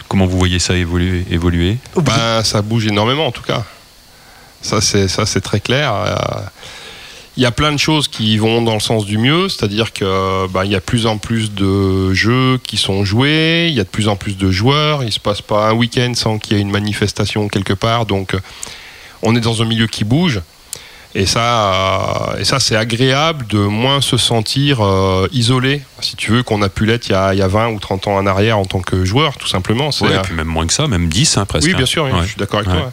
Comment 0.09 0.27
vous 0.27 0.39
voyez 0.39 0.59
ça 0.59 0.75
évoluer, 0.75 1.25
évoluer 1.31 1.77
Ben, 1.97 2.43
ça 2.43 2.63
bouge 2.63 2.87
énormément 2.87 3.27
en 3.27 3.33
tout 3.33 3.43
cas. 3.43 3.65
Ça 4.61 4.81
c'est 4.81 5.09
ça 5.09 5.27
c'est 5.27 5.41
très 5.41 5.61
clair. 5.61 5.93
Euh, 5.95 6.17
Il 7.37 7.43
y 7.43 7.47
a 7.47 7.51
plein 7.51 7.73
de 7.73 7.79
choses 7.79 8.09
qui 8.09 8.39
vont 8.39 8.63
dans 8.63 8.75
le 8.75 8.81
sens 8.81 9.05
du 9.05 9.19
mieux, 9.19 9.49
c'est-à-dire 9.49 9.93
que 9.93 10.47
ben, 10.49 10.65
il 10.65 10.71
y 10.71 10.75
a 10.75 10.79
de 10.79 10.85
plus 10.85 11.07
en 11.07 11.19
plus 11.19 11.53
de 11.53 12.13
jeux 12.13 12.59
qui 12.67 12.77
sont 12.77 13.05
joués, 13.05 13.67
il 13.69 13.75
y 13.75 13.81
a 13.81 13.85
de 13.85 13.89
plus 13.89 14.09
en 14.09 14.17
plus 14.17 14.37
de 14.37 14.51
joueurs. 14.51 15.05
Il 15.05 15.13
se 15.13 15.21
passe 15.21 15.43
pas 15.43 15.69
un 15.69 15.73
week-end 15.73 16.13
sans 16.15 16.39
qu'il 16.39 16.57
y 16.57 16.59
ait 16.59 16.63
une 16.63 16.71
manifestation 16.71 17.49
quelque 17.49 17.75
part. 17.75 18.07
Donc, 18.07 18.35
euh, 18.35 18.41
on 19.23 19.37
est 19.37 19.41
dans 19.41 19.63
un 19.63 19.65
milieu 19.65 19.87
qui 19.87 20.05
bouge. 20.05 20.41
Et 21.17 21.27
ça, 21.27 22.33
euh, 22.35 22.39
et 22.41 22.45
ça 22.45 22.59
c'est 22.59 22.75
agréable 22.75 23.47
de 23.47 23.59
moins 23.59 24.01
se 24.01 24.17
sentir 24.17 24.81
euh, 24.85 25.29
isolé, 25.33 25.83
si 26.01 26.17
tu 26.17 26.33
veux, 26.33 26.43
qu'on 26.43 26.61
a 26.63 26.69
pu 26.69 26.87
l'être 26.87 27.07
il 27.09 27.13
y, 27.13 27.15
a, 27.15 27.33
il 27.35 27.39
y 27.39 27.43
a 27.43 27.47
20 27.47 27.69
ou 27.69 27.79
30 27.79 28.09
ans 28.09 28.17
en 28.17 28.27
arrière 28.27 28.59
en 28.59 28.65
tant 28.65 28.81
que 28.81 29.05
joueur, 29.05 29.37
tout 29.37 29.47
simplement. 29.47 29.91
Euh, 30.03 30.19
et 30.19 30.23
puis 30.23 30.35
même 30.35 30.49
moins 30.49 30.67
que 30.67 30.73
ça, 30.73 30.89
même 30.89 31.09
10 31.09 31.37
hein, 31.39 31.45
presque. 31.47 31.67
oui, 31.69 31.75
bien 31.75 31.85
hein. 31.85 31.87
sûr, 31.87 32.05
oui, 32.05 32.11
Ouais. 32.13 32.23
je 32.23 32.27
suis 32.29 32.37
d'accord 32.37 32.61
avec 32.61 32.73
Ouais. 32.73 32.81
toi. 32.81 32.93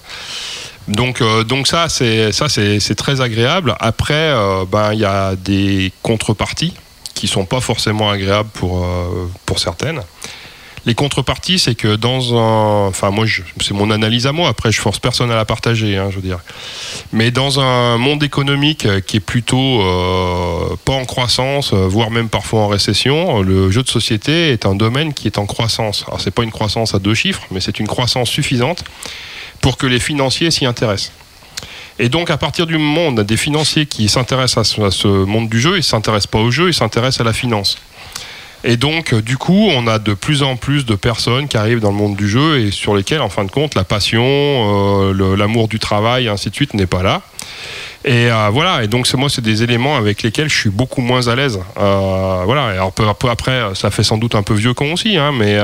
Donc, 0.88 1.22
euh, 1.22 1.44
donc 1.44 1.68
ça, 1.68 1.90
c'est 1.90 2.32
ça, 2.32 2.48
c'est 2.50 2.80
c'est 2.80 2.96
très 2.96 3.22
agréable. 3.22 3.76
Après, 3.80 4.14
euh, 4.16 4.66
ben, 4.72 4.94
il 4.94 5.00
y 5.00 5.06
a 5.06 5.36
des 5.36 5.92
contreparties 6.02 6.74
qui 7.14 7.28
sont 7.28 7.46
pas 7.46 7.60
forcément 7.62 8.10
agréables 8.10 8.50
pour 8.54 8.84
euh, 8.84 9.30
pour 9.46 9.60
certaines. 9.60 10.02
Les 10.88 10.96
contreparties, 10.96 11.60
c'est 11.60 11.76
que 11.76 11.96
dans 11.96 12.36
un, 12.36 12.88
enfin 12.88 13.12
moi, 13.12 13.26
c'est 13.62 13.74
mon 13.74 13.92
analyse 13.92 14.26
à 14.26 14.32
moi. 14.32 14.50
Après, 14.50 14.72
je 14.72 14.82
force 14.82 14.98
personne 14.98 15.30
à 15.30 15.36
la 15.36 15.46
partager, 15.46 15.96
hein, 15.96 16.08
je 16.10 16.16
veux 16.16 16.24
dire. 16.24 16.40
Mais 17.14 17.30
dans 17.30 17.60
un 17.60 17.98
monde 17.98 18.24
économique 18.24 18.86
euh, 18.86 19.00
qui 19.00 19.18
est 19.18 19.22
plutôt 19.22 19.82
euh, 19.82 20.76
pas 20.84 20.94
en 20.94 21.06
croissance, 21.06 21.74
euh, 21.74 21.88
voire 21.88 22.10
même 22.10 22.30
parfois 22.30 22.62
en 22.62 22.68
récession, 22.68 23.44
le 23.44 23.70
jeu 23.70 23.84
de 23.84 23.90
société 23.90 24.52
est 24.52 24.66
un 24.66 24.74
domaine 24.74 25.14
qui 25.14 25.28
est 25.28 25.38
en 25.38 25.46
croissance. 25.46 26.04
Alors 26.08 26.20
c'est 26.20 26.32
pas 26.32 26.44
une 26.44 26.52
croissance 26.52 26.96
à 26.96 27.00
deux 27.00 27.14
chiffres, 27.14 27.44
mais 27.52 27.60
c'est 27.60 27.80
une 27.80 27.88
croissance 27.88 28.30
suffisante 28.30 28.84
pour 29.62 29.78
que 29.78 29.86
les 29.86 30.00
financiers 30.00 30.50
s'y 30.50 30.66
intéressent. 30.66 31.12
Et 32.00 32.10
donc, 32.10 32.32
à 32.32 32.38
partir 32.38 32.66
du 32.66 32.80
moment 32.80 33.08
où 33.08 33.12
on 33.12 33.18
a 33.18 33.24
des 33.24 33.38
financiers 33.38 33.86
qui 33.86 34.10
s'intéressent 34.10 34.76
à 34.80 34.90
ce 34.90 35.08
monde 35.08 35.50
du 35.50 35.62
jeu, 35.62 35.74
ils 35.74 35.78
ne 35.78 35.82
s'intéressent 35.82 36.32
pas 36.32 36.40
au 36.40 36.50
jeu, 36.50 36.70
ils 36.70 36.74
s'intéressent 36.74 37.22
à 37.22 37.26
la 37.26 37.34
finance. 37.34 37.78
Et 38.64 38.78
donc, 38.78 39.14
euh, 39.14 39.22
du 39.22 39.38
coup, 39.38 39.70
on 39.72 39.88
a 39.88 39.98
de 39.98 40.14
plus 40.14 40.44
en 40.44 40.56
plus 40.56 40.86
de 40.86 40.96
personnes 40.96 41.48
qui 41.48 41.58
arrivent 41.58 41.80
dans 41.80 41.92
le 41.92 41.98
monde 41.98 42.16
du 42.16 42.30
jeu 42.30 42.60
et 42.60 42.72
sur 42.72 42.96
lesquelles, 42.96 43.22
en 43.22 43.30
fin 43.30 43.44
de 43.44 43.52
compte, 43.52 43.76
la 43.76 43.84
passion, 43.84 44.24
euh, 44.24 45.36
l'amour 45.36 45.68
du 45.68 45.80
travail, 45.80 46.28
ainsi 46.28 46.50
de 46.50 46.56
suite, 46.56 46.74
n'est 46.74 46.86
pas 46.86 47.02
là. 47.02 47.22
Et 48.06 48.32
euh, 48.32 48.50
voilà, 48.52 48.84
et 48.84 48.88
donc 48.88 49.12
moi, 49.14 49.30
c'est 49.30 49.42
des 49.42 49.64
éléments 49.64 49.96
avec 49.96 50.22
lesquels 50.24 50.50
je 50.50 50.56
suis 50.56 50.70
beaucoup 50.70 51.02
moins 51.02 51.28
à 51.28 51.36
l'aise. 51.36 51.60
Voilà, 51.76 52.74
et 52.74 52.78
alors 52.78 52.92
peu, 52.92 53.30
après, 53.30 53.62
ça 53.74 53.92
fait 53.92 54.04
sans 54.04 54.18
doute 54.18 54.36
un 54.36 54.44
peu 54.44 54.54
vieux 54.54 54.74
con 54.74 54.94
aussi, 54.94 55.18
hein, 55.18 55.32
mais, 55.32 55.60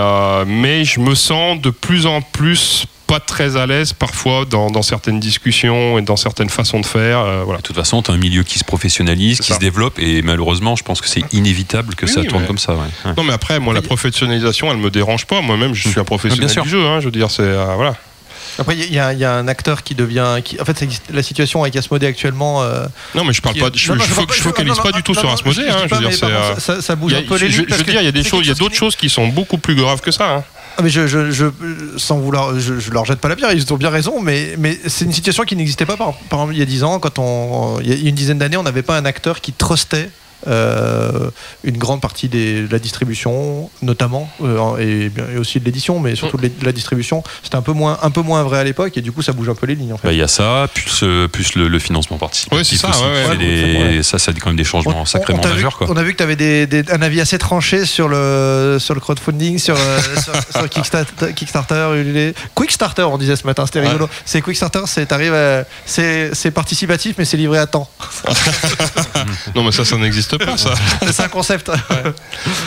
mais 0.46 0.84
je 0.84 1.00
me 1.00 1.16
sens 1.16 1.60
de 1.60 1.72
plus 1.72 2.06
en 2.06 2.22
plus 2.22 2.86
pas 3.08 3.20
très 3.22 3.56
à 3.58 3.66
l'aise 3.66 3.94
parfois 3.94 4.46
dans, 4.46 4.70
dans 4.70 4.82
certaines 4.82 5.20
discussions 5.20 5.98
et 5.98 6.02
dans 6.02 6.18
certaines 6.18 6.50
façons 6.50 6.80
de 6.82 6.86
faire. 6.86 7.20
euh, 7.20 7.42
voilà. 7.46 7.60
De 7.60 7.64
toute 7.64 7.76
façon, 7.76 8.02
tu 8.02 8.12
as 8.12 8.14
un 8.14 8.18
milieu 8.18 8.44
qui 8.44 8.60
se 8.60 8.64
professionnalise, 8.66 9.40
qui 9.40 9.48
ça. 9.48 9.56
se 9.56 9.60
développe, 9.60 9.98
et 10.00 10.22
malheureusement, 10.22 10.76
je 10.76 10.84
pense 10.84 11.02
que 11.02 11.08
c'est 11.08 11.24
inévitable 11.34 11.96
que 11.96 12.06
Oui, 12.06 12.12
ça 12.12 12.20
oui, 12.22 12.28
tourne 12.28 12.42
mais- 12.42 12.48
comme 12.48 12.58
ça. 12.58 12.74
ouais. 12.74 12.80
Ouais. 13.06 13.12
Non, 13.18 13.24
mais 13.24 13.34
après, 13.34 13.60
moi, 13.60 13.74
la 13.74 13.82
professionnalisation, 13.82 14.70
elle 14.72 14.78
me 14.78 14.90
dérange 14.90 15.26
pas. 15.26 15.42
Moi-même, 15.42 15.74
je 15.74 15.88
suis 15.90 16.00
un 16.00 16.04
professionnel 16.04 16.46
Bien 16.46 16.54
sûr. 16.54 16.64
du 16.64 16.70
jeu. 16.70 16.86
hein, 16.86 17.00
je 17.00 17.06
veux 17.06 17.12
dire, 17.12 17.32
c'est 17.32 17.42
euh, 17.44 17.74
voilà. 17.76 17.96
Après, 18.60 18.76
il 18.76 18.92
y, 18.92 18.98
a- 19.00 19.14
il 19.14 19.20
y 19.20 19.26
a 19.26 19.34
un 19.36 19.48
acteur 19.48 19.84
qui 19.84 19.94
devient. 19.94 20.40
Qui, 20.44 20.60
en 20.60 20.66
fait, 20.66 20.84
la 21.14 21.22
situation 21.22 21.62
avec 21.62 21.76
Asmodée 21.76 22.08
actuellement. 22.08 22.64
euh, 22.64 22.86
Non, 23.14 23.24
mais 23.24 23.32
je 23.34 23.42
parle 23.42 23.54
qui- 23.56 23.62
pas. 23.62 23.70
Je, 23.74 23.94
pas- 23.94 24.04
focalise 24.34 24.80
pas 24.80 24.92
du 24.92 25.04
tout 25.04 25.14
sur 25.14 25.30
Asmodée. 25.32 25.62
je 25.68 25.72
hein, 25.72 25.86
je 25.90 25.96
veux 25.96 26.08
dire, 26.10 26.20
euh, 26.24 26.82
ça, 26.82 26.96
bouge 26.96 27.14
un 27.14 27.22
peu 27.22 27.38
les 27.38 27.50
je, 27.52 27.62
lignes. 27.62 27.66
je 27.70 27.76
veux 27.76 27.84
dire, 27.84 28.02
il 28.02 28.06
y 28.06 28.08
a 28.08 28.12
des 28.12 28.24
c'est 28.24 28.30
choses, 28.30 28.46
il 28.46 28.48
y 28.48 28.52
a 28.52 28.54
quelque 28.54 28.58
chose 28.58 28.60
d'autres 28.70 28.76
choses 28.76 28.96
qui 28.96 29.10
sont 29.10 29.28
beaucoup 29.28 29.60
plus 29.60 29.76
graves 29.76 30.02
que 30.02 30.12
ça. 30.12 30.44
Ah, 30.80 30.84
mais 30.84 30.90
je, 30.90 31.08
je, 31.08 32.92
leur 32.92 33.06
jette 33.06 33.20
pas 33.20 33.30
la 33.30 33.36
pierre, 33.36 33.52
ils 33.52 33.74
ont 33.74 33.78
bien 33.78 33.90
raison, 33.90 34.22
mais, 34.22 34.56
c'est 34.88 35.06
une 35.06 35.12
situation 35.12 35.44
qui 35.44 35.56
n'existait 35.56 35.88
pas 35.88 35.98
par, 35.98 36.14
exemple 36.32 36.54
il 36.54 36.60
y 36.60 36.62
a 36.62 36.66
10 36.66 36.84
ans, 36.84 37.00
quand 37.00 37.80
il 37.82 37.92
y 37.92 38.06
a 38.06 38.10
une 38.10 38.16
dizaine 38.16 38.38
d'années, 38.38 38.58
on 38.58 38.64
n'avait 38.64 38.84
pas 38.84 38.96
un 38.96 39.06
acteur 39.06 39.42
qui 39.42 39.54
trustait 39.54 40.12
une 40.46 41.78
grande 41.78 42.02
partie 42.02 42.28
des- 42.30 42.62
de 42.68 42.72
la 42.72 42.80
distribution, 42.80 43.70
notamment, 43.82 44.30
euh, 44.44 44.78
et, 44.78 45.10
bien- 45.10 45.26
et 45.34 45.38
aussi 45.38 45.60
de 45.60 45.66
l'édition, 45.66 46.00
mais 46.00 46.16
surtout 46.16 46.38
de 46.38 46.50
la 46.64 46.72
distribution. 46.72 47.24
C'était 47.44 47.56
un 47.56 47.62
peu 47.62 47.74
moins, 47.74 47.98
un 48.02 48.12
peu 48.12 48.22
moins 48.22 48.44
vrai 48.44 48.60
à 48.60 48.64
l'époque, 48.64 48.98
et 48.98 49.02
du 49.02 49.12
coup 49.12 49.22
ça 49.22 49.34
bouge 49.34 49.50
un 49.50 49.56
peu 49.56 49.66
les 49.66 49.76
lignes 49.76 49.94
en 49.94 49.98
fait. 49.98 50.08
Bah, 50.08 50.14
Il 50.14 50.20
y 50.20 50.24
a 50.24 50.28
ça, 50.28 50.68
plus, 50.74 51.02
euh, 51.04 51.28
plus 51.28 51.56
le, 51.56 51.68
le 51.68 51.80
financement 51.80 52.18
participatif. 52.18 52.58
Ouais, 52.58 52.64
c'est 52.64 52.78
ça, 52.78 52.90
ouais, 52.90 53.28
ouais. 53.30 53.38
des-. 53.38 54.04
Ça, 54.04 54.20
ça 54.20 54.32
a 54.32 54.34
quand 54.34 54.48
même 54.48 54.56
des 54.58 54.64
changements 54.64 55.06
sacrément 55.06 55.40
t'a 55.40 55.50
vu- 55.50 55.56
majeurs. 55.56 55.78
Quoi. 55.78 55.88
on 55.90 55.98
a 55.98 56.04
vu 56.04 56.12
que 56.14 56.18
tu 56.18 56.24
avais 56.24 56.36
des, 56.36 56.68
des- 56.68 56.90
un 56.92 57.02
avis 57.02 57.20
assez 57.22 57.38
tranché 57.38 57.86
sur 57.86 58.08
le, 58.08 58.78
sur 58.80 58.94
le 58.94 59.00
crowdfunding, 59.00 59.58
sur, 59.60 59.76
euh, 59.78 60.00
sur, 60.24 60.34
sur 60.62 60.70
Kickstarter. 60.70 61.34
Quickstarter, 62.56 63.04
on 63.04 63.18
disait 63.18 63.36
ce 63.36 63.46
matin, 63.46 63.66
c'était 63.66 63.80
Ouais. 63.80 63.88
rigolo. 63.88 64.10
C'est 64.26 64.42
Quickstarter, 64.42 64.82
c'est 64.86 66.52
participatif, 66.52 67.16
mais 67.18 67.26
c'est 67.26 67.38
livré 67.38 67.58
à 67.60 67.66
temps. 67.68 67.90
Non, 69.56 69.64
mais 69.64 69.72
ça, 69.72 69.84
ça 69.86 69.98
n'existe 69.98 70.27
pas, 70.36 70.58
ça. 70.58 70.74
c'est 71.12 71.24
un 71.24 71.30
concept. 71.30 71.72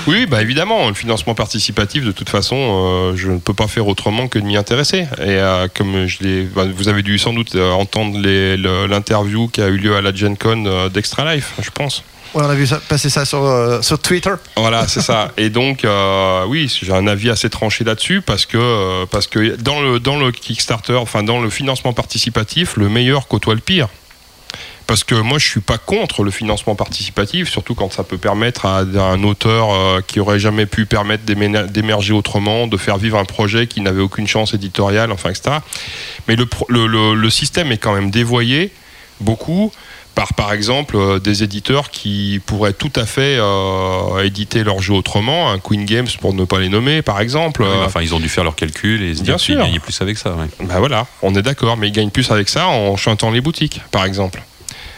Oui, 0.07 0.27
bah 0.27 0.41
évidemment, 0.41 0.89
le 0.89 0.95
financement 0.95 1.35
participatif, 1.35 2.05
de 2.05 2.13
toute 2.13 2.31
façon, 2.31 2.57
euh, 2.57 3.17
je 3.17 3.31
ne 3.31 3.39
peux 3.39 3.55
pas 3.55 3.69
faire 3.69 3.87
autrement 3.87 4.29
que 4.29 4.39
de 4.39 4.45
m'y 4.45 4.57
intéresser. 4.57 5.01
Et 5.19 5.37
euh, 5.37 5.69
comme 5.77 6.07
je 6.07 6.23
l'ai, 6.23 6.43
bah, 6.45 6.65
vous 6.75 6.89
avez 6.89 7.03
dû 7.03 7.19
sans 7.19 7.33
doute 7.33 7.55
euh, 7.55 7.73
entendre 7.73 8.19
l'interview 8.89 9.49
qui 9.49 9.61
a 9.61 9.69
eu 9.69 9.77
lieu 9.77 9.97
à 9.97 10.01
la 10.01 10.15
Gen 10.15 10.37
Con 10.37 10.89
d'Extra 10.93 11.35
Life, 11.35 11.53
je 11.61 11.71
pense. 11.71 12.03
Ouais, 12.35 12.43
on 12.45 12.49
a 12.49 12.55
vu 12.55 12.67
ça, 12.67 12.81
passer 12.89 13.11
ça 13.11 13.25
sur, 13.25 13.45
euh, 13.45 13.83
sur 13.83 13.99
Twitter. 13.99 14.31
Voilà, 14.57 14.87
c'est 14.87 15.01
ça. 15.01 15.33
Et 15.37 15.51
donc, 15.51 15.85
euh, 15.85 16.45
oui, 16.47 16.73
j'ai 16.81 16.93
un 16.93 17.09
avis 17.09 17.29
assez 17.29 17.51
tranché 17.51 17.83
là-dessus 17.83 18.23
parce 18.23 18.47
que, 18.47 18.57
euh, 18.57 19.05
parce 19.11 19.27
que 19.27 19.57
dans, 19.57 19.81
le, 19.81 19.99
dans 19.99 20.17
le 20.17 20.31
Kickstarter, 20.31 20.95
enfin 20.95 21.25
dans 21.25 21.41
le 21.41 21.51
financement 21.51 21.93
participatif, 21.93 22.77
le 22.77 22.89
meilleur 22.89 23.27
côtoie 23.27 23.55
le 23.55 23.61
pire. 23.61 23.89
Parce 24.91 25.05
que 25.05 25.15
moi, 25.15 25.39
je 25.39 25.47
suis 25.47 25.61
pas 25.61 25.79
contre 25.79 26.25
le 26.25 26.33
financement 26.33 26.75
participatif, 26.75 27.49
surtout 27.49 27.77
quand 27.77 27.93
ça 27.93 28.03
peut 28.03 28.19
permettre 28.19 28.67
à 28.67 28.79
un 28.81 29.23
auteur 29.23 29.69
euh, 29.73 30.01
qui 30.05 30.19
aurait 30.19 30.41
jamais 30.41 30.67
pu 30.67 30.85
permettre 30.85 31.23
d'émerger 31.25 32.13
autrement, 32.13 32.67
de 32.67 32.77
faire 32.77 32.97
vivre 32.99 33.17
un 33.17 33.25
projet 33.25 33.69
qui 33.69 33.83
n'avait 33.83 34.01
aucune 34.03 34.27
chance 34.27 34.53
éditoriale, 34.53 35.13
enfin, 35.13 35.31
etc. 35.31 35.59
Mais 36.27 36.35
le, 36.35 36.45
pro- 36.47 36.67
le, 36.69 36.89
le- 36.89 37.15
le 37.15 37.31
système 37.31 37.71
est 37.71 37.79
quand 37.79 37.95
même 37.95 38.11
dévoyé 38.11 38.73
beaucoup 39.21 39.71
par, 40.17 40.35
par 40.35 40.53
exemple, 40.53 40.97
euh, 40.97 41.21
des 41.21 41.45
éditeurs 41.45 41.91
qui 41.93 42.41
pourraient 42.45 42.73
tout 42.73 42.91
à 42.97 43.07
fait 43.07 43.37
euh, 43.39 44.25
éditer 44.25 44.65
leur 44.65 44.83
jeu 44.83 44.95
autrement, 44.95 45.53
un 45.53 45.61
Queen 45.61 45.85
Games 45.85 46.09
pour 46.21 46.35
ne 46.35 46.45
pas 46.45 46.59
les 46.59 46.69
nommer, 46.69 47.01
par 47.01 47.21
exemple. 47.21 47.63
Euh, 47.63 47.85
enfin, 47.87 48.03
ils 48.03 48.13
ont 48.13 48.19
dû 48.19 48.29
faire 48.29 48.43
leurs 48.43 48.57
calculs 48.57 49.03
et 49.05 49.15
se 49.15 49.23
dire 49.23 49.35
qu'ils 49.37 49.55
gagnaient 49.67 49.79
plus 49.79 50.03
avec 50.03 50.19
ça. 50.19 50.33
ouais. 50.33 50.47
ben 50.67 50.81
voilà, 50.81 51.07
on 51.23 51.33
est 51.37 51.43
d'accord, 51.43 51.77
mais 51.77 51.87
ils 51.87 51.93
gagnent 51.93 52.11
plus 52.11 52.29
avec 52.33 52.49
ça 52.49 52.67
en 52.67 52.97
chantant 52.97 53.31
les 53.31 53.41
boutiques, 53.41 53.81
par 53.93 54.05
exemple. 54.05 54.43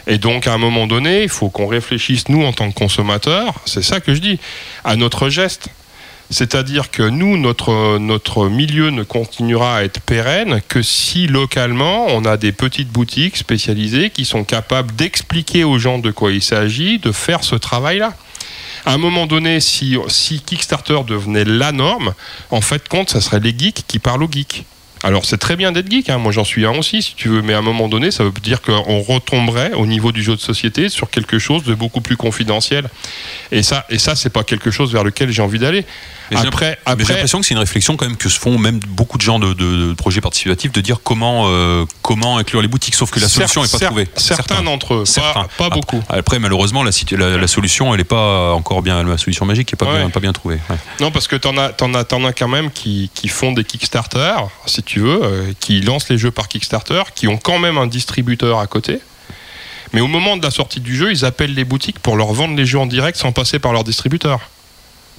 Et 0.07 0.17
donc, 0.17 0.47
à 0.47 0.53
un 0.53 0.57
moment 0.57 0.87
donné, 0.87 1.23
il 1.23 1.29
faut 1.29 1.49
qu'on 1.49 1.67
réfléchisse, 1.67 2.27
nous, 2.29 2.43
en 2.43 2.53
tant 2.53 2.71
que 2.71 2.77
consommateurs, 2.77 3.53
c'est 3.65 3.83
ça 3.83 3.99
que 3.99 4.13
je 4.13 4.19
dis, 4.19 4.39
à 4.83 4.95
notre 4.95 5.29
geste. 5.29 5.69
C'est-à-dire 6.29 6.89
que 6.89 7.03
nous, 7.03 7.37
notre, 7.37 8.49
milieu 8.49 8.89
ne 8.89 9.03
continuera 9.03 9.77
à 9.77 9.83
être 9.83 10.01
pérenne 10.01 10.61
que 10.67 10.81
si 10.81 11.27
localement, 11.27 12.07
on 12.07 12.25
a 12.25 12.37
des 12.37 12.51
petites 12.51 12.89
boutiques 12.89 13.37
spécialisées 13.37 14.09
qui 14.09 14.25
sont 14.25 14.43
capables 14.43 14.95
d'expliquer 14.95 15.63
aux 15.63 15.77
gens 15.77 15.99
de 15.99 16.11
quoi 16.11 16.31
il 16.31 16.41
s'agit, 16.41 16.97
de 16.97 17.11
faire 17.11 17.43
ce 17.43 17.55
travail-là. 17.55 18.13
À 18.85 18.93
un 18.93 18.97
moment 18.97 19.27
donné, 19.27 19.59
si, 19.59 19.95
si 20.07 20.41
Kickstarter 20.41 21.01
devenait 21.07 21.45
la 21.45 21.71
norme, 21.71 22.13
en 22.49 22.61
fait, 22.61 22.87
compte, 22.89 23.11
ça 23.11 23.21
serait 23.21 23.39
les 23.39 23.55
geeks 23.57 23.83
qui 23.87 23.99
parlent 23.99 24.23
aux 24.23 24.31
geeks. 24.31 24.65
Alors 25.05 25.25
c'est 25.25 25.37
très 25.37 25.57
bien 25.57 25.73
d'être 25.73 25.91
geek, 25.91 26.09
hein. 26.09 26.17
moi 26.17 26.31
j'en 26.31 26.45
suis 26.45 26.65
un 26.65 26.71
aussi 26.77 27.01
si 27.01 27.13
tu 27.15 27.27
veux, 27.27 27.41
mais 27.41 27.53
à 27.53 27.57
un 27.57 27.61
moment 27.61 27.89
donné 27.89 28.09
ça 28.09 28.23
veut 28.23 28.31
dire 28.41 28.61
qu'on 28.61 29.01
retomberait 29.01 29.73
au 29.73 29.85
niveau 29.85 30.13
du 30.13 30.23
jeu 30.23 30.33
de 30.33 30.39
société 30.39 30.87
sur 30.87 31.09
quelque 31.09 31.39
chose 31.39 31.63
de 31.63 31.75
beaucoup 31.75 31.99
plus 31.99 32.15
confidentiel. 32.15 32.89
Et 33.51 33.63
ça, 33.63 33.85
et 33.89 33.99
ça 33.99 34.15
c'est 34.15 34.29
pas 34.29 34.45
quelque 34.45 34.71
chose 34.71 34.93
vers 34.93 35.03
lequel 35.03 35.29
j'ai 35.29 35.41
envie 35.41 35.59
d'aller. 35.59 35.85
Mais 36.35 36.41
j'ai 36.41 36.47
Après, 36.47 36.79
j'ai 36.99 37.13
l'impression 37.13 37.39
que 37.39 37.45
c'est 37.45 37.53
une 37.53 37.59
réflexion 37.59 37.95
quand 37.97 38.05
même 38.05 38.17
que 38.17 38.29
se 38.29 38.39
font 38.39 38.57
même 38.57 38.79
beaucoup 38.87 39.17
de 39.17 39.21
gens 39.23 39.39
de, 39.39 39.53
de- 39.53 39.87
de 39.89 39.93
projets 39.93 40.21
participatifs 40.21 40.71
de 40.71 40.81
dire 40.81 40.99
comment 41.03 41.45
euh, 41.47 41.85
comment 42.01 42.37
inclure 42.37 42.61
les 42.61 42.67
boutiques, 42.67 42.95
sauf 42.95 43.11
que 43.11 43.19
la 43.19 43.27
solution 43.29 43.61
n'est 43.63 43.67
pas 43.69 43.79
trouvée. 43.79 44.07
certains 44.15 44.61
d'entre 44.63 44.93
eux, 44.95 44.99
pas- 45.03 45.11
Certains. 45.11 45.47
pas 45.57 45.69
beaucoup. 45.69 46.01
Après, 46.09 46.39
malheureusement, 46.39 46.83
la, 46.83 46.91
situ- 46.91 47.17
la, 47.17 47.37
la 47.37 47.47
solution, 47.47 47.93
elle 47.93 47.99
n'est 47.99 48.03
pas 48.03 48.53
encore 48.53 48.81
bien 48.81 49.03
la 49.03 49.17
solution 49.17 49.45
magique, 49.45 49.67
qui 49.67 49.75
est 49.75 49.77
pas 49.77 49.85
Ouais. 49.85 49.99
bien, 49.99 50.09
pas 50.09 50.19
bien 50.19 50.33
trouvée. 50.33 50.59
Ouais. 50.69 50.77
Non, 50.99 51.11
parce 51.11 51.27
que 51.27 51.35
t'en 51.35 51.57
as, 51.57 51.69
t'en 51.69 51.93
as, 51.93 52.03
t'en 52.03 52.23
as 52.25 52.33
quand 52.33 52.47
même 52.47 52.71
qui, 52.71 53.09
qui 53.13 53.27
font 53.27 53.51
des 53.51 53.63
Kickstarter, 53.63 54.35
si 54.65 54.81
tu 54.83 54.99
veux, 54.99 55.19
euh, 55.23 55.51
qui 55.59 55.81
lancent 55.81 56.09
les 56.09 56.17
jeux 56.17 56.31
par 56.31 56.47
Kickstarter, 56.47 57.03
qui 57.15 57.27
ont 57.27 57.37
quand 57.37 57.59
même 57.59 57.77
un 57.77 57.87
distributeur 57.87 58.59
à 58.59 58.67
côté. 58.67 58.99
Mais 59.91 60.01
au 60.01 60.07
moment 60.07 60.37
de 60.37 60.43
la 60.43 60.49
sortie 60.49 60.79
du 60.79 60.95
jeu, 60.95 61.11
ils 61.11 61.23
appellent 61.25 61.53
les 61.53 61.65
boutiques 61.65 61.99
pour 61.99 62.15
leur 62.17 62.33
vendre 62.33 62.55
les 62.55 62.65
jeux 62.65 62.79
en 62.79 62.87
direct 62.87 63.17
sans 63.17 63.31
passer 63.31 63.59
par 63.59 63.73
leur 63.73 63.83
distributeur. 63.83 64.39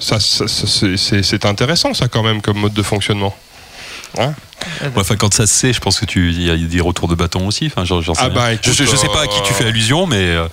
Ça, 0.05 0.21
ça- 0.21 0.47
ça, 0.49 0.67
c'est- 0.67 1.23
intéressant, 1.47 1.95
ça, 1.95 2.09
quand 2.09 2.23
même, 2.23 2.43
comme 2.43 2.59
mode 2.59 2.75
de 2.75 2.83
fonctionnement. 2.83 3.35
Ouais, 4.17 4.29
enfin, 4.97 5.17
quand 5.17 5.33
ça 5.35 5.47
se 5.47 5.53
sait, 5.55 5.73
je 5.73 5.81
pense 5.81 5.99
que 5.99 6.05
tu 6.05 6.31
y 6.31 6.49
a 6.51 6.57
des 6.57 6.81
retours 6.81 7.09
de 7.09 7.15
bâton 7.17 7.47
aussi. 7.49 7.67
Enfin, 7.67 7.85
sais 8.15 8.27
Ah 8.27 8.29
bah, 8.29 8.51
je, 8.51 8.55
écoute, 8.55 8.73
je- 8.73 8.85
je 8.85 8.97
sais 8.97 9.09
pas 9.09 9.23
à 9.23 9.27
qui 9.27 9.43
tu 9.43 9.53
euh, 9.53 9.57
fais 9.57 9.65
allusion, 9.65 10.07
mais 10.07 10.17
euh, 10.19 10.47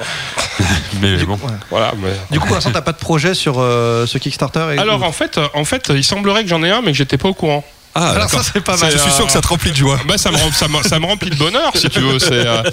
mais 1.02 1.18
bon. 1.26 1.38
Voilà, 1.70 1.94
mais... 2.02 2.10
Du 2.32 2.40
coup, 2.40 2.48
pour 2.48 2.56
l'instant, 2.56 2.72
t'as 2.72 2.82
pas 2.82 2.92
de 2.94 2.98
projet 2.98 3.34
sur 3.36 3.56
euh, 3.60 4.08
ce 4.08 4.18
Kickstarter 4.18 4.66
et- 4.76 4.80
Alors, 4.80 5.04
en 5.04 5.12
fait, 5.12 5.38
euh, 5.38 5.48
en 5.54 5.64
fait, 5.66 5.92
il 5.96 6.04
semblerait 6.04 6.44
que 6.44 6.50
j'en 6.50 6.64
ai 6.64 6.72
un, 6.72 6.82
mais 6.82 6.92
que 6.92 6.98
j'étais 6.98 7.18
pas 7.18 7.30
au 7.30 7.34
courant. 7.36 7.64
Ah, 7.94 8.12
Alors 8.12 8.30
ça, 8.30 8.42
c'est 8.42 8.62
pas 8.62 8.78
mal. 8.78 8.90
je 8.92 8.98
suis 8.98 9.12
sûr 9.12 9.26
que 9.26 9.32
ça 9.34 9.42
te 9.42 9.48
remplit 9.50 9.72
de 9.72 9.76
joie. 9.76 10.00
Bah, 10.08 10.18
ça, 10.18 10.32
me, 10.32 10.38
rem- 10.38 10.54
ça, 10.54 10.68
me, 10.70 10.82
ça 10.82 10.98
me 11.00 11.06
remplit 11.06 11.30
de 11.30 11.36
bonheur, 11.36 11.72
si 11.76 11.90
tu 11.90 12.00
veux. 12.00 12.18
Euh, 12.32 12.64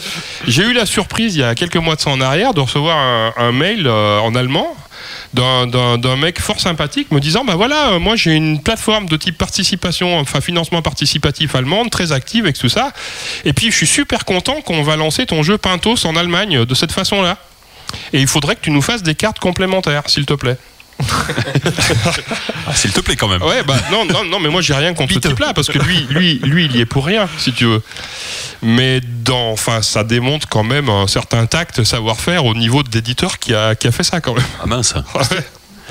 J'ai 0.46 0.62
eu 0.62 0.72
la 0.72 0.86
surprise, 0.86 1.34
il 1.34 1.40
y 1.40 1.44
a 1.44 1.55
quelques 1.56 1.76
mois 1.76 1.96
de 1.96 2.00
ça 2.00 2.10
en 2.10 2.20
arrière, 2.20 2.55
de 2.55 2.60
recevoir 2.60 2.96
un, 2.96 3.32
un 3.36 3.52
mail 3.52 3.86
euh, 3.88 4.20
en 4.20 4.34
allemand 4.36 4.74
d'un, 5.34 6.16
mec 6.16 6.40
fort 6.40 6.60
sympathique 6.60 7.10
me 7.10 7.20
disant 7.20 7.44
bah 7.44 7.55
voilà 7.55 7.90
euh, 7.90 7.98
moi 7.98 8.16
j'ai 8.16 8.32
une 8.32 8.62
plateforme 8.62 9.06
de 9.06 9.16
type 9.16 9.36
participation 9.36 10.18
enfin 10.18 10.40
financement 10.40 10.82
participatif 10.82 11.55
allemande 11.55 11.90
très 11.90 12.12
active 12.12 12.44
avec 12.44 12.59
tout 12.59 12.68
ça. 12.68 12.92
Et 13.44 13.52
puis 13.52 13.70
je 13.70 13.76
suis 13.76 13.86
super 13.86 14.24
content 14.24 14.60
qu'on 14.62 14.82
va 14.82 14.96
lancer 14.96 15.26
ton 15.26 15.42
jeu 15.42 15.59
Pintos 15.59 16.06
en 16.06 16.16
Allemagne 16.16 16.64
de 16.64 16.74
cette 16.74 16.92
façon 16.92 17.22
là 17.22 17.38
et 18.12 18.20
il 18.20 18.26
faudrait 18.26 18.56
que 18.56 18.60
tu 18.62 18.70
nous 18.70 18.82
fasses 18.82 19.02
des 19.02 19.14
cartes 19.14 19.38
complémentaires 19.38 20.05
s'il 20.09 20.26
te 20.26 20.34
plaît 20.34 20.59
Ah, 22.66 22.75
s'il 22.75 22.93
te 22.93 23.01
plaît, 23.01 23.16
quand 23.16 23.29
même. 23.29 23.43
Ouais, 23.43 23.62
bah 23.62 23.77
non, 23.91 24.05
non, 24.05 24.25
non, 24.25 24.41
mais 24.41 24.51
moi 24.51 24.61
j'ai 24.61 24.75
rien 24.75 24.93
contre 24.93 25.15
ce 25.15 25.19
type-là 25.20 25.55
parce 25.55 25.69
que 25.69 25.79
lui, 25.79 26.07
lui, 26.11 26.39
lui, 26.45 26.66
il 26.66 26.77
y 26.77 26.81
est 26.81 26.87
pour 26.87 27.07
rien, 27.07 27.29
si 27.39 27.53
tu 27.53 27.65
veux. 27.65 27.83
Mais 28.62 29.01
dans, 29.01 29.53
enfin, 29.53 29.81
ça 29.83 30.05
démontre 30.05 30.49
quand 30.49 30.65
même 30.65 30.89
un 30.91 31.07
certain 31.07 31.47
tact, 31.47 31.85
savoir-faire 31.85 32.45
au 32.45 32.55
niveau 32.55 32.83
de 32.83 32.91
l'éditeur 32.93 33.39
qui 33.39 33.55
a, 33.55 33.75
qui 33.75 33.87
a 33.87 33.93
fait 33.93 34.03
ça 34.03 34.20
quand 34.20 34.35
même. 34.35 34.45
Ah 34.62 34.66
mince. 34.66 34.95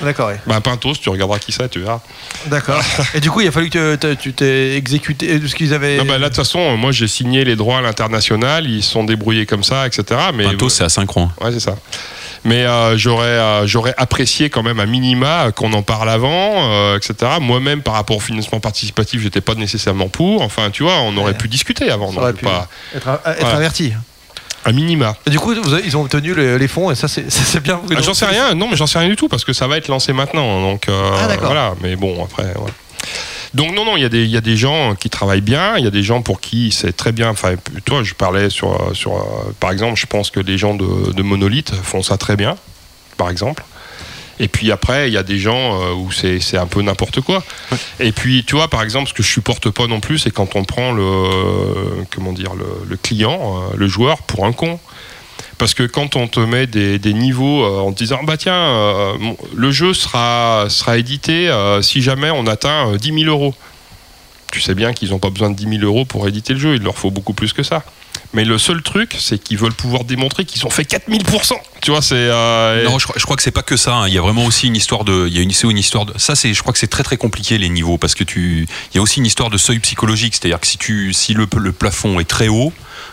D'accord, 0.02 0.28
ouais. 0.28 0.40
Bah 0.46 0.60
Pintos, 0.60 0.94
tu 0.94 1.08
regarderas 1.08 1.38
qui 1.38 1.52
c'est, 1.52 1.68
tu 1.68 1.80
verras. 1.80 2.00
D'accord. 2.46 2.80
Et 3.14 3.20
du 3.20 3.30
coup, 3.30 3.40
il 3.40 3.48
a 3.48 3.52
fallu 3.52 3.70
que 3.70 3.96
tu 4.14 4.32
t'es 4.32 4.76
exécuté 4.76 5.40
ce 5.46 5.54
qu'ils 5.54 5.74
avaient. 5.74 5.98
Non, 5.98 6.04
bah 6.04 6.18
là 6.18 6.28
de 6.28 6.34
toute 6.34 6.36
façon, 6.36 6.76
moi 6.76 6.92
j'ai 6.92 7.08
signé 7.08 7.44
les 7.44 7.56
droits 7.56 7.78
à 7.78 7.80
l'international, 7.80 8.68
ils 8.68 8.82
se 8.82 8.92
sont 8.92 9.04
débrouillés 9.04 9.46
comme 9.46 9.64
ça, 9.64 9.86
etc. 9.86 10.20
Mais 10.34 10.44
Pintos, 10.44 10.70
c'est 10.70 10.84
asynchron. 10.84 11.30
Ouais, 11.40 11.52
c'est 11.52 11.60
ça. 11.60 11.76
Mais 12.44 12.64
euh, 12.64 12.96
j'aurais 12.96 13.26
euh, 13.26 13.66
j'aurais 13.66 13.94
apprécié 13.96 14.50
quand 14.50 14.62
même 14.62 14.80
à 14.80 14.86
minima 14.86 15.50
qu'on 15.52 15.72
en 15.72 15.82
parle 15.82 16.08
avant, 16.08 16.72
euh, 16.72 16.96
etc. 16.96 17.32
Moi-même, 17.40 17.82
par 17.82 17.94
rapport 17.94 18.16
au 18.16 18.20
financement 18.20 18.60
participatif, 18.60 19.22
j'étais 19.22 19.40
pas 19.40 19.54
nécessairement 19.54 20.08
pour. 20.08 20.42
Enfin, 20.42 20.70
tu 20.70 20.82
vois, 20.82 21.00
on 21.00 21.16
aurait 21.16 21.36
pu 21.36 21.48
discuter 21.48 21.90
avant. 21.90 22.08
Ça 22.08 22.16
non, 22.16 22.22
aurait 22.22 22.32
pu 22.32 22.44
pas... 22.44 22.68
être, 22.94 23.44
averti. 23.44 23.92
À 24.68 24.72
minima. 24.72 25.16
Et 25.26 25.30
du 25.30 25.38
coup, 25.38 25.54
vous 25.54 25.72
avez- 25.72 25.84
ils 25.86 25.96
ont 25.96 26.02
obtenu 26.02 26.34
les, 26.34 26.58
les 26.58 26.68
fonds 26.68 26.90
et 26.90 26.94
ça, 26.94 27.08
c'est 27.08 27.24
bien. 27.62 27.80
Ah, 27.96 28.00
j'en 28.02 28.12
sais 28.14 28.26
rien, 28.26 28.54
non, 28.54 28.68
mais 28.68 28.76
j'en 28.76 28.86
sais 28.86 28.98
rien 28.98 29.08
du 29.08 29.16
tout 29.16 29.28
parce 29.28 29.44
que 29.44 29.52
ça 29.54 29.66
va 29.66 29.78
être 29.78 29.88
lancé 29.88 30.12
maintenant. 30.12 30.60
Donc, 30.60 30.88
euh, 30.88 31.10
Ah, 31.14 31.28
voilà, 31.40 31.74
mais 31.80 31.96
bon, 31.96 32.22
après. 32.24 32.52
Donc, 33.54 33.74
non, 33.74 33.86
non, 33.86 33.96
il 33.96 34.02
y, 34.02 34.04
a 34.04 34.10
des- 34.10 34.24
il 34.24 34.30
y 34.30 34.36
a 34.36 34.42
des 34.42 34.56
gens 34.58 34.94
qui 34.94 35.08
travaillent 35.08 35.40
bien, 35.40 35.78
il 35.78 35.84
y 35.84 35.86
a 35.86 35.90
des 35.90 36.02
gens 36.02 36.20
pour 36.20 36.38
qui 36.40 36.70
c'est 36.70 36.94
très 36.94 37.12
bien. 37.12 37.30
Enfin, 37.30 37.54
toi, 37.86 38.02
je 38.02 38.12
parlais 38.12 38.50
sur. 38.50 38.90
sur 38.94 39.14
euh, 39.16 39.52
par 39.58 39.70
exemple, 39.72 39.98
je 39.98 40.04
pense 40.06 40.30
que 40.30 40.40
les 40.40 40.58
gens 40.58 40.74
de, 40.74 41.12
de 41.12 41.22
Monolith 41.22 41.72
font 41.82 42.02
ça 42.02 42.18
très 42.18 42.36
bien, 42.36 42.56
par 43.16 43.30
exemple. 43.30 43.64
Et 44.40 44.48
puis 44.48 44.70
après, 44.70 45.08
il 45.08 45.12
y 45.12 45.16
a 45.16 45.22
des 45.22 45.38
gens 45.38 45.80
euh, 45.82 45.94
où 45.94 46.12
c'est 46.12 46.56
un 46.56 46.66
peu 46.66 46.82
n'importe 46.82 47.20
quoi. 47.20 47.42
Et 48.00 48.12
puis, 48.12 48.44
tu 48.44 48.54
vois, 48.56 48.68
par 48.68 48.82
exemple, 48.82 49.08
ce 49.08 49.14
que 49.14 49.22
je 49.22 49.28
supporte 49.28 49.70
pas 49.70 49.86
non 49.86 50.00
plus, 50.00 50.18
c'est 50.18 50.30
quand 50.30 50.56
on 50.56 50.64
prend 50.64 50.92
le, 50.92 52.04
comment 52.14 52.32
dire, 52.32 52.54
le, 52.54 52.66
le 52.88 52.96
client, 52.96 53.38
euh, 53.40 53.76
le 53.76 53.88
joueur, 53.88 54.22
pour 54.22 54.44
un 54.46 54.52
con. 54.52 54.78
Parce 55.58 55.74
que 55.74 55.82
quand 55.82 56.14
on 56.14 56.28
te 56.28 56.38
met 56.38 56.68
des, 56.68 57.00
des 57.00 57.12
niveaux 57.12 57.64
euh, 57.64 57.80
en 57.80 57.92
te 57.92 57.98
disant, 57.98 58.20
bah 58.22 58.36
tiens, 58.36 58.54
euh, 58.54 59.14
le 59.54 59.70
jeu 59.72 59.92
sera, 59.92 60.66
sera 60.68 60.96
édité 60.98 61.48
euh, 61.48 61.82
si 61.82 62.00
jamais 62.00 62.30
on 62.30 62.46
atteint 62.46 62.92
euh, 62.92 62.96
10 62.96 63.24
000 63.24 63.30
euros. 63.30 63.54
Tu 64.52 64.60
sais 64.60 64.74
bien 64.74 64.92
qu'ils 64.92 65.10
n'ont 65.10 65.18
pas 65.18 65.30
besoin 65.30 65.50
de 65.50 65.56
10 65.56 65.78
000 65.80 65.82
euros 65.82 66.04
pour 66.04 66.26
éditer 66.28 66.54
le 66.54 66.60
jeu, 66.60 66.76
il 66.76 66.82
leur 66.82 66.96
faut 66.96 67.10
beaucoup 67.10 67.34
plus 67.34 67.52
que 67.52 67.64
ça. 67.64 67.82
Mais 68.34 68.44
le 68.44 68.58
seul 68.58 68.82
truc, 68.82 69.16
c'est 69.18 69.38
qu'ils 69.42 69.56
veulent 69.56 69.72
pouvoir 69.72 70.04
démontrer 70.04 70.44
qu'ils 70.44 70.66
ont 70.66 70.70
fait 70.70 70.82
4000%. 70.82 71.54
Tu 71.80 71.90
vois, 71.90 72.02
c'est. 72.02 72.14
euh, 72.16 72.84
Non, 72.84 72.98
je, 72.98 73.04
crois- 73.06 73.16
je 73.18 73.24
crois 73.24 73.36
que 73.36 73.42
c'est 73.42 73.50
pas 73.50 73.62
que 73.62 73.76
ça. 73.78 73.94
hein. 73.94 74.08
Il 74.08 74.12
y 74.14 74.18
a 74.18 74.20
vraiment 74.20 74.44
aussi 74.44 74.66
une 74.66 74.76
histoire 74.76 75.04
de. 75.04 75.26
Il 75.28 75.34
y 75.34 75.38
a 75.38 75.42
une, 75.42 75.52
une 75.70 75.78
histoire 75.78 76.04
de. 76.04 76.12
Ça, 76.18 76.34
c'est. 76.34 76.52
Je 76.52 76.60
crois 76.60 76.72
que 76.74 76.78
c'est 76.78 76.88
très 76.88 77.02
très 77.02 77.16
compliqué 77.16 77.56
les 77.56 77.68
niveaux 77.70 77.96
parce 77.96 78.14
que 78.14 78.24
tu. 78.24 78.68
Il 78.92 78.96
y 78.96 78.98
a 78.98 79.02
aussi 79.02 79.20
une 79.20 79.26
histoire 79.26 79.48
de 79.48 79.56
seuil 79.56 79.78
psychologique. 79.78 80.34
C'est-à-dire 80.34 80.60
que 80.60 80.66
si 80.66 80.76
tu, 80.76 81.12
si 81.14 81.32
le, 81.32 81.46
le 81.56 81.72
plafond 81.72 82.20
est 82.20 82.28
très 82.28 82.48
haut, 82.48 82.72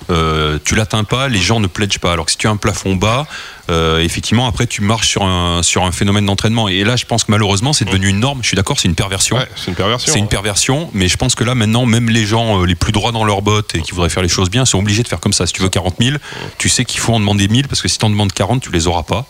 euh, 0.09 0.59
tu 0.65 0.75
l'atteins 0.75 1.03
pas, 1.05 1.29
les 1.29 1.39
gens 1.41 1.59
ne 1.61 1.67
pledgent 1.67 1.99
pas. 1.99 2.11
Alors 2.11 2.25
que 2.25 2.31
si 2.31 2.37
tu 2.37 2.47
as 2.47 2.51
un 2.51 2.57
plafond 2.57 2.95
bas, 2.95 3.25
euh, 3.69 3.99
effectivement, 4.01 4.47
après 4.47 4.67
tu 4.67 4.81
marches 4.81 5.07
sur 5.07 5.23
un 5.23 5.63
sur 5.63 5.83
un 5.85 5.91
phénomène 5.91 6.25
d'entraînement. 6.25 6.67
Et 6.67 6.83
là, 6.83 6.95
je 6.97 7.05
pense 7.05 7.23
que 7.23 7.31
malheureusement, 7.31 7.71
c'est 7.71 7.85
devenu 7.85 8.09
une 8.09 8.19
norme. 8.19 8.39
Je 8.41 8.47
suis 8.47 8.55
d'accord, 8.57 8.79
c'est 8.79 8.87
une 8.89 8.95
perversion. 8.95 9.37
ouais, 9.37 9.47
c'est 9.55 9.67
une 9.69 9.75
perversion. 9.75 10.11
C'est 10.11 10.19
une 10.19 10.27
perversion, 10.27 10.89
mais 10.93 11.07
je 11.07 11.15
pense 11.17 11.35
que 11.35 11.43
là 11.43 11.55
maintenant, 11.55 11.85
même 11.85 12.09
les 12.09 12.25
gens 12.25 12.61
euh, 12.61 12.65
les 12.65 12.75
plus 12.75 12.91
droits 12.91 13.11
dans 13.13 13.23
leurs 13.23 13.41
bottes 13.41 13.75
et 13.75 13.81
qui 13.81 13.91
voudraient 13.91 14.09
faire 14.09 14.23
les 14.23 14.29
choses 14.29 14.49
bien 14.49 14.65
sont 14.65 14.79
obligés 14.79 15.03
de 15.05 15.09
faire 15.09 15.19
comme 15.19 15.33
ça. 15.33 15.45
Si 15.47 15.53
tu 15.53 15.61
veux 15.61 15.69
40 15.69 15.95
000, 15.99 16.17
tu 16.57 16.69
sais 16.69 16.83
qu'il 16.85 16.99
faut 16.99 17.13
en 17.13 17.19
demander 17.19 17.47
1000 17.47 17.67
parce 17.67 17.81
que 17.81 17.87
si 17.87 17.97
tu 17.97 18.05
en 18.05 18.09
demandes 18.09 18.33
40, 18.33 18.61
tu 18.61 18.71
les 18.71 18.87
auras 18.87 19.03
pas. 19.03 19.25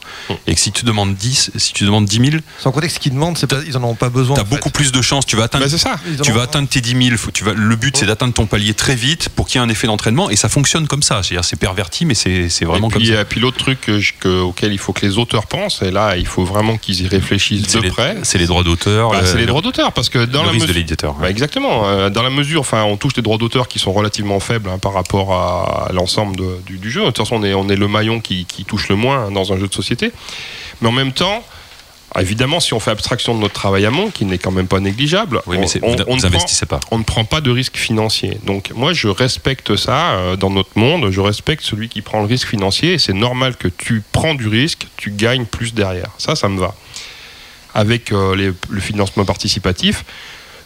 Et 0.48 0.56
que 0.56 0.60
si 0.60 0.72
tu 0.72 0.86
demandes 0.86 1.16
10, 1.16 1.52
si 1.56 1.74
tu 1.74 1.86
demandes 1.86 2.06
10 2.06 2.18
000, 2.32 2.42
Sans 2.60 2.72
compter 2.72 2.88
que 2.88 2.94
ce 2.94 3.00
qu'ils 3.00 3.14
demandent, 3.14 3.38
c'est 3.38 3.52
ils 3.68 3.78
en 3.78 3.84
ont 3.84 3.96
pas 3.96 4.10
besoin. 4.10 4.36
tu 4.36 4.42
as 4.42 4.44
en 4.44 4.48
fait. 4.48 4.56
beaucoup 4.56 4.70
plus 4.72 4.92
de 4.92 5.02
chances. 5.02 5.26
Tu 5.26 5.36
vas 5.36 5.44
atteindre, 5.44 5.66
Bah, 5.66 5.70
c'est 5.70 5.78
ça. 5.78 5.96
Tu 6.24 6.32
vas 6.32 6.44
atteindre 6.44 6.68
tes 6.68 6.82
10 6.82 7.06
000. 7.10 7.18
Faut- 7.18 7.32
tu 7.32 7.44
vas, 7.44 7.54
le 7.54 7.76
but, 7.76 7.96
c'est 7.98 8.06
d'atteindre 8.06 8.34
ton 8.34 8.46
palier 8.46 8.74
très 8.74 8.96
vite 8.96 9.30
pour 9.30 9.48
qu'il 9.48 9.60
y 9.60 9.64
ait 9.64 9.68
un 9.68 9.70
effet 9.70 9.88
d'entraînement 9.88 10.30
et 10.30 10.36
ça 10.36 10.50
fonctionne 10.50 10.88
comme 10.88 11.04
ça. 11.04 11.22
C'est-à-dire, 11.24 11.46
c'est 11.46 11.56
perverti, 11.60 12.06
mais 12.06 12.16
c'est 12.16 12.50
c'est 12.50 12.66
vraiment 12.66 12.88
puis, 12.90 13.06
comme 13.08 13.16
ça. 13.16 13.22
et 13.22 13.26
puis 13.26 13.40
l'autre 13.40 13.58
truc 13.58 13.82
que 13.82 14.00
je- 14.00 14.14
que- 14.20 14.42
auquel 14.42 14.72
il 14.74 14.78
faut 14.80 14.94
que 14.94 15.06
les 15.06 15.18
auteurs 15.18 15.48
pensent, 15.48 15.82
et 15.82 15.92
là, 15.92 16.16
il 16.18 16.26
faut 16.28 16.44
vraiment 16.46 16.78
qu'ils 16.78 17.02
y 17.02 17.08
réfléchissent 17.08 17.74
de 17.74 17.80
les, 17.82 17.90
près. 17.90 18.18
c'est 18.24 18.38
les 18.38 18.46
droits 18.48 18.64
d'auteur, 18.64 19.12
Bah, 19.12 19.22
c'est 19.26 19.34
les 19.36 19.42
le- 19.42 19.48
droits 19.48 19.62
d'auteur 19.62 19.92
parce 19.94 20.10
que 20.10 20.26
dans 20.26 20.42
le 20.42 20.48
la 20.48 20.52
risque 20.54 20.68
de 20.68 20.74
l'éditeur. 20.74 21.14
Bah, 21.16 21.30
exactement. 21.30 21.88
Euh, 21.88 22.10
dans 22.10 22.24
la 22.24 22.30
mesure, 22.30 22.62
enfin, 22.62 22.84
on 22.84 22.98
touche 22.98 23.14
des 23.14 23.22
droits 23.22 23.38
d'auteur 23.38 23.68
qui 23.68 23.80
sont 23.80 23.92
relativement 23.92 24.40
faibles 24.40 24.70
hein, 24.70 24.78
par 24.80 24.94
rapport 24.94 25.34
à 25.34 25.65
l'ensemble 25.92 26.36
du, 26.66 26.78
du 26.78 26.92
jeu. 26.92 27.02
De 27.02 27.06
toute 27.08 27.18
façon, 27.20 27.38
on 27.38 27.44
est, 27.44 27.54
on 27.54 27.70
est 27.70 27.76
le 27.76 27.88
maillon 27.88 28.20
qui, 28.20 28.46
qui 28.46 28.66
touche 28.66 28.90
le 28.90 28.96
moins 28.96 29.32
dans 29.32 29.54
un 29.54 29.58
jeu 29.58 29.68
de 29.68 29.74
société. 29.74 30.12
Mais 30.82 30.88
en 30.90 30.92
même 30.92 31.12
temps, 31.14 31.44
évidemment, 32.20 32.60
si 32.60 32.74
on 32.74 32.80
fait 32.80 32.92
abstraction 32.92 33.36
de 33.36 33.40
notre 33.42 33.54
travail 33.54 33.86
amont, 33.86 34.10
qui 34.10 34.26
n'est 34.26 34.38
quand 34.38 34.52
même 34.52 34.68
pas 34.68 34.80
négligeable, 34.80 35.42
Oui, 35.48 35.58
mais 35.60 35.66
on, 35.82 35.88
on- 35.88 36.18
vous, 36.18 36.30
prend- 36.30 36.66
pas. 36.68 36.80
on 36.92 36.98
ne 36.98 37.04
prend 37.04 37.26
pas 37.26 37.42
de 37.42 37.52
risque 37.52 37.76
financier. 37.78 38.38
Donc 38.46 38.72
moi, 38.74 38.94
je 38.94 39.08
respecte 39.10 39.76
ça 39.76 40.12
euh, 40.14 40.36
dans 40.38 40.50
notre 40.50 40.78
monde. 40.78 41.10
Je 41.12 41.20
respecte 41.22 41.64
celui 41.64 41.90
qui 41.90 42.02
prend 42.02 42.20
le 42.22 42.28
risque 42.28 42.48
financier. 42.48 42.94
Et 42.94 42.98
c'est 43.00 43.14
normal 43.14 43.58
que 43.58 43.68
tu 43.68 44.02
prends 44.12 44.34
du 44.36 44.48
risque, 44.48 44.88
tu 44.98 45.12
gagnes 45.12 45.46
plus 45.46 45.74
derrière. 45.74 46.10
Ça, 46.18 46.36
ça 46.36 46.48
me 46.48 46.60
va. 46.60 46.74
Avec 47.74 48.14
euh, 48.14 48.36
les- 48.36 48.54
le 48.70 48.80
financement 48.80 49.26
participatif, 49.26 50.06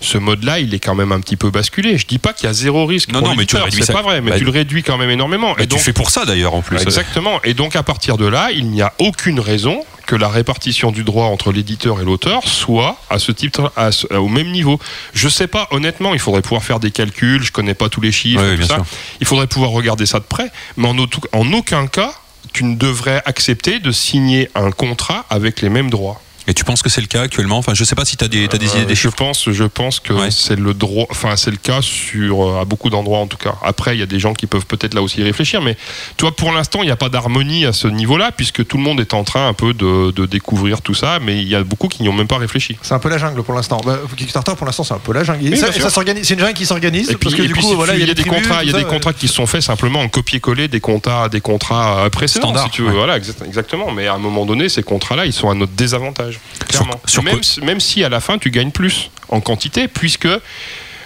ce 0.01 0.17
mode-là, 0.17 0.59
il 0.59 0.73
est 0.73 0.79
quand 0.79 0.95
même 0.95 1.11
un 1.11 1.19
petit 1.19 1.35
peu 1.35 1.49
basculé. 1.51 1.97
Je 1.97 2.07
dis 2.07 2.19
pas 2.19 2.33
qu'il 2.33 2.45
y 2.47 2.49
a 2.49 2.53
zéro 2.53 2.85
risque. 2.85 3.11
Non, 3.11 3.19
pour 3.19 3.29
non, 3.29 3.35
mais 3.35 3.45
tu 3.45 3.55
c'est 3.71 3.83
ça. 3.83 3.93
pas 3.93 4.01
vrai, 4.01 4.21
mais 4.21 4.31
Bah, 4.31 4.37
tu 4.37 4.45
le 4.45 4.51
réduis 4.51 4.83
quand 4.83 4.97
même 4.97 5.09
énormément. 5.09 5.57
Et 5.57 5.63
Et 5.63 5.67
donc, 5.67 5.79
tu 5.79 5.85
fais 5.85 5.93
pour 5.93 6.09
ça 6.09 6.25
d'ailleurs 6.25 6.53
en 6.53 6.61
plus. 6.61 6.81
Exactement. 6.81 7.41
Et 7.43 7.53
donc 7.53 7.75
à 7.75 7.83
partir 7.83 8.17
de 8.17 8.25
là, 8.25 8.49
il 8.51 8.67
n'y 8.69 8.81
a 8.81 8.93
aucune 8.99 9.39
raison 9.39 9.83
que 10.05 10.15
la 10.15 10.27
répartition 10.29 10.91
du 10.91 11.03
droit 11.03 11.25
entre 11.25 11.51
l'éditeur 11.51 12.01
et 12.01 12.03
l'auteur 12.03 12.43
soit 12.47 12.97
à 13.11 13.19
ce 13.19 13.31
type, 13.31 13.59
à 13.75 13.91
ce- 13.91 14.07
au 14.15 14.27
même 14.27 14.49
niveau. 14.51 14.79
Je 15.13 15.29
sais 15.29 15.45
pas, 15.47 15.67
honnêtement, 15.71 16.13
il 16.13 16.19
faudrait 16.19 16.41
pouvoir 16.41 16.63
faire 16.63 16.79
des 16.79 16.89
calculs. 16.91 17.43
Je 17.43 17.51
connais 17.51 17.75
pas 17.75 17.89
tous 17.89 18.01
les 18.01 18.11
chiffres. 18.11 18.55
Tout 18.55 18.63
ça. 18.63 18.77
Il 19.21 19.27
faudrait 19.27 19.45
pouvoir 19.47 19.69
regarder 19.71 20.05
ça 20.07 20.17
de 20.19 20.23
près. 20.23 20.49
Mais 20.77 20.87
en 20.87 21.53
aucun 21.53 21.85
cas, 21.87 22.11
tu 22.53 22.63
ne 22.63 22.75
devrais 22.75 23.21
accepter 23.25 23.79
de 23.79 23.91
signer 23.91 24.49
un 24.55 24.71
contrat 24.71 25.25
avec 25.29 25.61
les 25.61 25.69
mêmes 25.69 25.91
droits. 25.91 26.19
Et 26.49 26.53
tu 26.55 26.63
penses 26.63 26.81
que 26.81 26.89
c'est 26.89 26.99
le 27.01 27.05
cas 27.07 27.21
actuellement? 27.21 27.59
Enfin, 27.59 27.75
je 27.75 27.83
sais 27.83 27.93
pas 27.93 28.05
si 28.05 28.17
tu 28.17 28.23
as 28.23 28.27
des, 28.27 28.47
t'as 28.47 28.57
des 28.57 28.67
Euh, 28.69 28.77
idées, 28.77 28.85
des 28.87 28.95
je 28.95 29.01
chiffres. 29.01 29.15
pense, 29.15 29.51
je 29.51 29.63
pense 29.65 29.99
que 29.99 30.13
Ouais. 30.13 30.31
c'est 30.31 30.57
le 30.59 30.73
droit, 30.73 31.05
enfin 31.11 31.35
c'est 31.37 31.51
le 31.51 31.57
cas 31.57 31.81
sur 31.83 32.43
euh, 32.43 32.61
à 32.61 32.65
beaucoup 32.65 32.89
d'endroits 32.89 33.19
en 33.19 33.27
tout 33.27 33.37
cas. 33.37 33.53
Après, 33.63 33.95
il 33.95 33.99
y 33.99 34.03
a 34.03 34.07
des 34.07 34.19
gens 34.19 34.33
qui 34.33 34.47
peuvent 34.47 34.65
peut-être 34.65 34.95
là 34.95 35.03
aussi 35.03 35.19
y 35.19 35.23
réfléchir, 35.23 35.61
mais 35.61 35.77
toi, 36.17 36.35
pour 36.35 36.51
l'instant, 36.51 36.81
il 36.81 36.87
n'y 36.87 36.91
a 36.91 36.95
pas 36.95 37.09
d'harmonie 37.09 37.65
à 37.67 37.71
ce 37.73 37.87
niveau-là, 37.87 38.31
puisque 38.35 38.65
tout 38.65 38.77
le 38.77 38.83
monde 38.83 38.99
est 38.99 39.13
en 39.13 39.23
train 39.23 39.47
un 39.47 39.53
peu 39.53 39.75
de, 39.75 40.09
de 40.09 40.25
découvrir 40.25 40.81
tout 40.81 40.95
ça, 40.95 41.19
mais 41.21 41.37
il 41.39 41.47
y 41.47 41.53
a 41.55 41.63
beaucoup 41.63 41.87
qui 41.87 42.01
n'y 42.01 42.09
ont 42.09 42.13
même 42.13 42.27
pas 42.27 42.39
réfléchi. 42.39 42.77
C'est 42.81 42.95
un 42.95 42.99
peu 42.99 43.09
la 43.09 43.19
jungle 43.19 43.43
pour 43.43 43.53
l'instant. 43.53 43.79
Bah, 43.85 43.99
Kickstarter, 44.17 44.53
pour 44.57 44.65
l'instant, 44.65 44.83
c'est 44.83 44.95
un 44.95 44.97
peu 44.99 45.13
la 45.13 45.23
jungle. 45.23 45.49
Oui, 45.51 45.55
ça, 45.57 45.67
c'est 45.71 46.33
une 46.33 46.39
jungle 46.39 46.53
qui 46.53 46.65
s'organise 46.65 47.11
Et 47.11 47.15
puis, 47.15 47.25
parce 47.25 47.35
que 47.35 47.43
et 47.43 47.47
du 47.47 47.53
puis, 47.53 47.61
coup, 47.61 47.69
si 47.69 47.75
voilà, 47.75 47.93
il 47.95 48.07
y 48.07 48.09
a 48.09 48.13
des 48.15 48.23
contrats, 48.23 48.63
il 48.63 48.71
y 48.71 48.73
a 48.73 48.77
des 48.77 48.85
contrats 48.85 49.13
qui 49.13 49.27
se 49.27 49.35
sont 49.35 49.45
faits 49.45 49.61
simplement 49.61 49.99
en 50.01 50.09
copier-coller 50.09 50.67
des 50.67 50.79
contrats, 50.79 51.29
des 51.29 51.41
contrats 51.41 52.05
euh, 52.05 52.09
précédents, 52.09 52.47
Standard, 52.47 52.65
si 52.65 52.71
tu 52.71 52.81
veux. 52.81 52.87
ouais. 52.89 52.95
Voilà, 52.95 53.17
exact- 53.17 53.43
exactement. 53.45 53.91
Mais 53.91 54.07
à 54.07 54.15
un 54.15 54.17
moment 54.19 54.47
donné, 54.47 54.67
ces 54.67 54.81
contrats-là, 54.81 55.27
ils 55.27 55.33
sont 55.33 55.49
à 55.51 55.53
notre 55.53 55.73
désavantage. 55.73 56.38
Clairement. 56.67 56.99
Sur- 57.05 57.09
sur 57.09 57.23
même, 57.23 57.43
si- 57.43 57.61
même 57.61 57.79
si 57.79 58.03
à 58.03 58.09
la 58.09 58.19
fin 58.19 58.37
tu 58.37 58.51
gagnes 58.51 58.71
plus 58.71 59.09
en 59.29 59.41
quantité, 59.41 59.87
puisque 59.87 60.27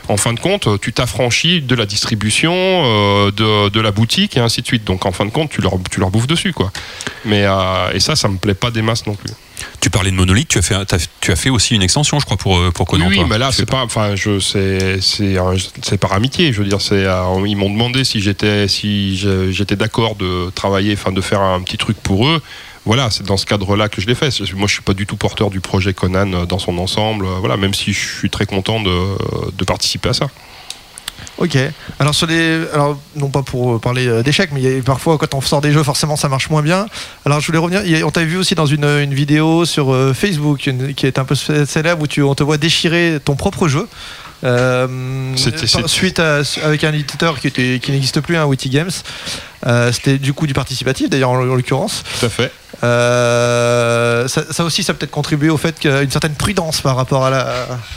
en 0.10 0.18
fin 0.18 0.34
de 0.34 0.39
compte, 0.39 0.68
tu 0.81 0.91
t'affranchis 0.91 1.61
de 1.61 1.76
la 1.76 1.85
distribution, 1.85 2.52
euh, 2.53 3.31
de, 3.31 3.70
de 3.70 3.79
la 3.79 3.91
boutique 3.91 4.36
et 4.36 4.41
ainsi 4.41 4.62
de 4.62 4.68
suite. 4.68 4.84
Donc 4.84 5.05
en 5.05 5.13
fin 5.13 5.26
de 5.26 5.29
compte, 5.31 5.49
tu 5.49 5.62
leur, 5.62 5.73
tu 5.89 5.99
leur 6.02 6.10
bouffes 6.10 6.28
dessus. 6.28 6.52
Quoi. 6.52 6.71
Mais, 7.23 7.44
euh, 7.45 7.91
et 7.94 7.99
ça, 8.02 8.15
ça 8.18 8.28
me 8.28 8.37
plaît 8.37 8.53
pas 8.53 8.70
des 8.70 8.81
masses 8.81 9.05
non 9.07 9.15
plus. 9.15 9.29
Tu 9.79 9.89
parlais 9.89 10.12
de 10.12 10.15
monolithe, 10.18 10.49
tu 10.49 10.57
as 10.57 10.62
fait, 10.62 10.84
t'as- 10.86 10.97
tu 11.21 11.31
as 11.31 11.37
fait 11.37 11.49
aussi 11.49 11.76
une 11.76 11.84
extension, 11.84 12.20
je 12.20 12.26
crois, 12.26 12.36
pour, 12.36 12.57
euh, 12.57 12.71
pour 12.71 12.86
Conan. 12.86 13.07
oui, 13.07 13.21
mais 13.29 13.37
là, 13.37 13.52
c'est 13.53 13.65
pas. 13.65 13.84
Enfin, 13.84 14.15
je, 14.15 14.39
c'est, 14.41 14.99
c'est 14.99 15.97
par 15.97 16.12
amitié. 16.12 16.52
Je 16.52 16.62
veux 16.62 16.68
dire, 16.68 16.81
c'est. 16.81 17.05
euh, 17.05 17.23
ils 17.47 17.55
m'ont 17.55 17.70
demandé 17.70 18.03
si 18.03 18.20
j'étais, 18.21 18.68
si 18.68 19.15
j'étais 19.52 19.78
d'accord 19.78 20.15
de 20.15 20.49
travailler, 20.53 20.94
enfin, 20.94 21.13
de 21.13 21.21
faire 21.21 21.39
un 21.41 21.62
petit 21.62 21.78
truc 21.78 21.95
pour 21.97 22.28
eux. 22.28 22.41
Voilà, 22.86 23.10
c'est 23.12 23.23
dans 23.26 23.37
ce 23.37 23.45
cadre-là 23.45 23.87
que 23.87 24.02
je 24.02 24.07
l'ai 24.07 24.15
fait. 24.15 24.29
Moi, 24.55 24.68
je 24.68 24.73
suis 24.73 24.81
pas 24.81 24.94
du 24.94 25.05
tout 25.05 25.15
porteur 25.15 25.49
du 25.49 25.62
projet 25.62 25.94
Conan 25.94 26.34
euh, 26.34 26.45
dans 26.45 26.60
son 26.60 26.78
ensemble. 26.79 27.26
euh, 27.26 27.37
Voilà, 27.39 27.55
même 27.57 27.73
si 27.73 27.94
je 27.94 27.99
suis 28.18 28.29
très 28.29 28.45
content 28.45 28.81
de, 28.81 29.52
de 29.57 29.63
participer 29.63 30.10
à 30.10 30.13
ça. 30.13 30.28
Ok. 31.39 31.57
Alors 31.99 32.13
sur 32.13 32.28
les, 32.28 32.62
alors 32.73 32.99
non 33.15 33.29
pas 33.29 33.41
pour 33.41 33.79
parler 33.81 34.05
euh, 34.07 34.21
d'échecs, 34.21 34.52
mais 34.53 34.62
il 34.62 34.71
y 34.71 34.78
a- 34.79 34.81
parfois 34.84 35.18
quand 35.18 35.34
on 35.34 35.41
sort 35.41 35.62
des 35.62 35.71
jeux, 35.71 35.81
forcément 35.81 36.15
ça 36.15 36.29
marche 36.29 36.49
moins 36.49 36.62
bien. 36.62 36.86
Alors 37.26 37.39
je 37.39 37.47
voulais 37.47 37.57
revenir. 37.57 38.05
on 38.05 38.12
t'a 38.12 38.23
vu 38.23 38.37
aussi 38.37 38.53
dans 38.53 38.68
une, 38.68 38.84
une 38.86 39.13
vidéo 39.15 39.65
sur 39.65 39.94
euh, 39.94 40.13
Facebook 40.13 40.68
une- 40.68 40.94
qui 40.94 41.07
est 41.07 41.18
un 41.18 41.26
peu 41.26 41.34
cé- 41.36 41.65
célèbre 41.65 42.03
où 42.03 42.07
tu, 42.07 42.21
on 42.21 42.36
te 42.36 42.44
voit 42.44 42.57
déchirer 42.57 43.18
ton 43.23 43.36
propre 43.36 43.68
jeu. 43.68 43.87
Euh, 44.44 45.36
suite 45.87 46.20
à, 46.20 46.41
avec 46.63 46.84
un 46.84 46.91
éditeur 46.94 47.39
qui, 47.39 47.47
était, 47.47 47.79
qui 47.81 47.91
n'existe 47.94 48.20
plus, 48.20 48.36
un 48.36 48.45
Witty 48.45 48.70
Games. 48.70 48.91
Euh, 49.65 49.91
C'était 49.91 50.17
du 50.17 50.33
coup 50.33 50.47
du 50.47 50.53
participatif 50.53 51.09
d'ailleurs 51.09 51.29
en, 51.31 51.37
en 51.37 51.55
l'occurrence. 51.55 52.03
Tout 52.19 52.25
à 52.25 52.29
fait. 52.29 52.51
Euh, 52.83 54.27
ça, 54.27 54.43
ça 54.51 54.63
aussi, 54.63 54.83
ça 54.83 54.93
peut-être 54.93 55.11
contribué 55.11 55.49
au 55.49 55.57
fait 55.57 55.77
qu'il 55.79 55.89
y 55.91 55.93
a 55.93 56.01
une 56.01 56.11
certaine 56.11 56.35
prudence 56.35 56.81
par 56.81 56.95
rapport 56.95 57.25
à 57.25 57.29
la. 57.29 57.39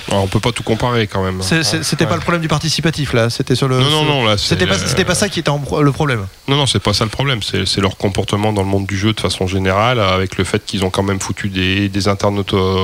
Alors, 0.08 0.24
on 0.24 0.26
peut 0.28 0.40
pas 0.40 0.52
tout 0.52 0.62
comparer 0.62 1.06
quand 1.06 1.24
même. 1.24 1.40
C'était 1.42 2.04
Ouais. 2.04 2.08
pas 2.08 2.14
le 2.14 2.20
problème 2.20 2.42
du 2.42 2.48
participatif 2.48 3.12
là, 3.12 3.30
c'était 3.30 3.54
sur 3.54 3.68
le. 3.68 3.78
Non, 3.80 3.90
non, 3.90 4.04
non, 4.04 4.24
là, 4.24 4.36
C'était 4.38 4.66
pas, 5.04 5.14
ça 5.14 5.28
qui 5.28 5.40
était 5.40 5.50
le 5.50 5.92
problème. 5.92 6.26
Non, 6.48 6.56
non, 6.56 6.66
c'est 6.66 6.78
pas 6.78 6.92
ça 6.92 7.04
le 7.04 7.10
problème. 7.10 7.40
C'est 7.42 7.78
leur 7.80 7.96
comportement 7.96 8.52
dans 8.52 8.62
le 8.62 8.68
monde 8.68 8.86
du 8.86 8.96
jeu 8.96 9.12
de 9.12 9.20
façon 9.20 9.46
générale, 9.46 9.98
avec 10.00 10.36
le 10.36 10.44
fait 10.44 10.64
qu'ils 10.64 10.84
ont 10.84 10.90
quand 10.90 11.02
même 11.02 11.20
foutu 11.20 11.48
des, 11.48 11.88
des 11.88 12.08
internautes, 12.08 12.54
euh, 12.54 12.76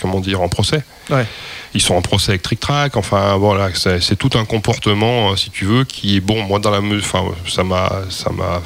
comment 0.00 0.20
dire, 0.20 0.40
en 0.40 0.48
procès. 0.48 0.82
Ouais. 1.10 1.26
Ils 1.74 1.80
sont 1.80 1.94
en 1.94 2.02
procès 2.02 2.32
avec 2.32 2.42
Trick 2.42 2.60
Track. 2.60 2.96
Enfin, 2.96 3.36
voilà, 3.36 3.70
c'est 3.74 4.16
tout 4.16 4.30
un 4.34 4.44
comportement, 4.44 5.34
si 5.36 5.50
tu 5.50 5.64
veux, 5.64 5.84
qui 5.84 6.16
est 6.16 6.20
bon. 6.20 6.42
Moi, 6.44 6.58
dans 6.58 6.70
la 6.70 6.80
mesure, 6.82 7.04
enfin, 7.12 7.24
ça 7.48 7.64
m'a, 7.64 7.90
ça 8.12 8.30
m'a 8.30 8.62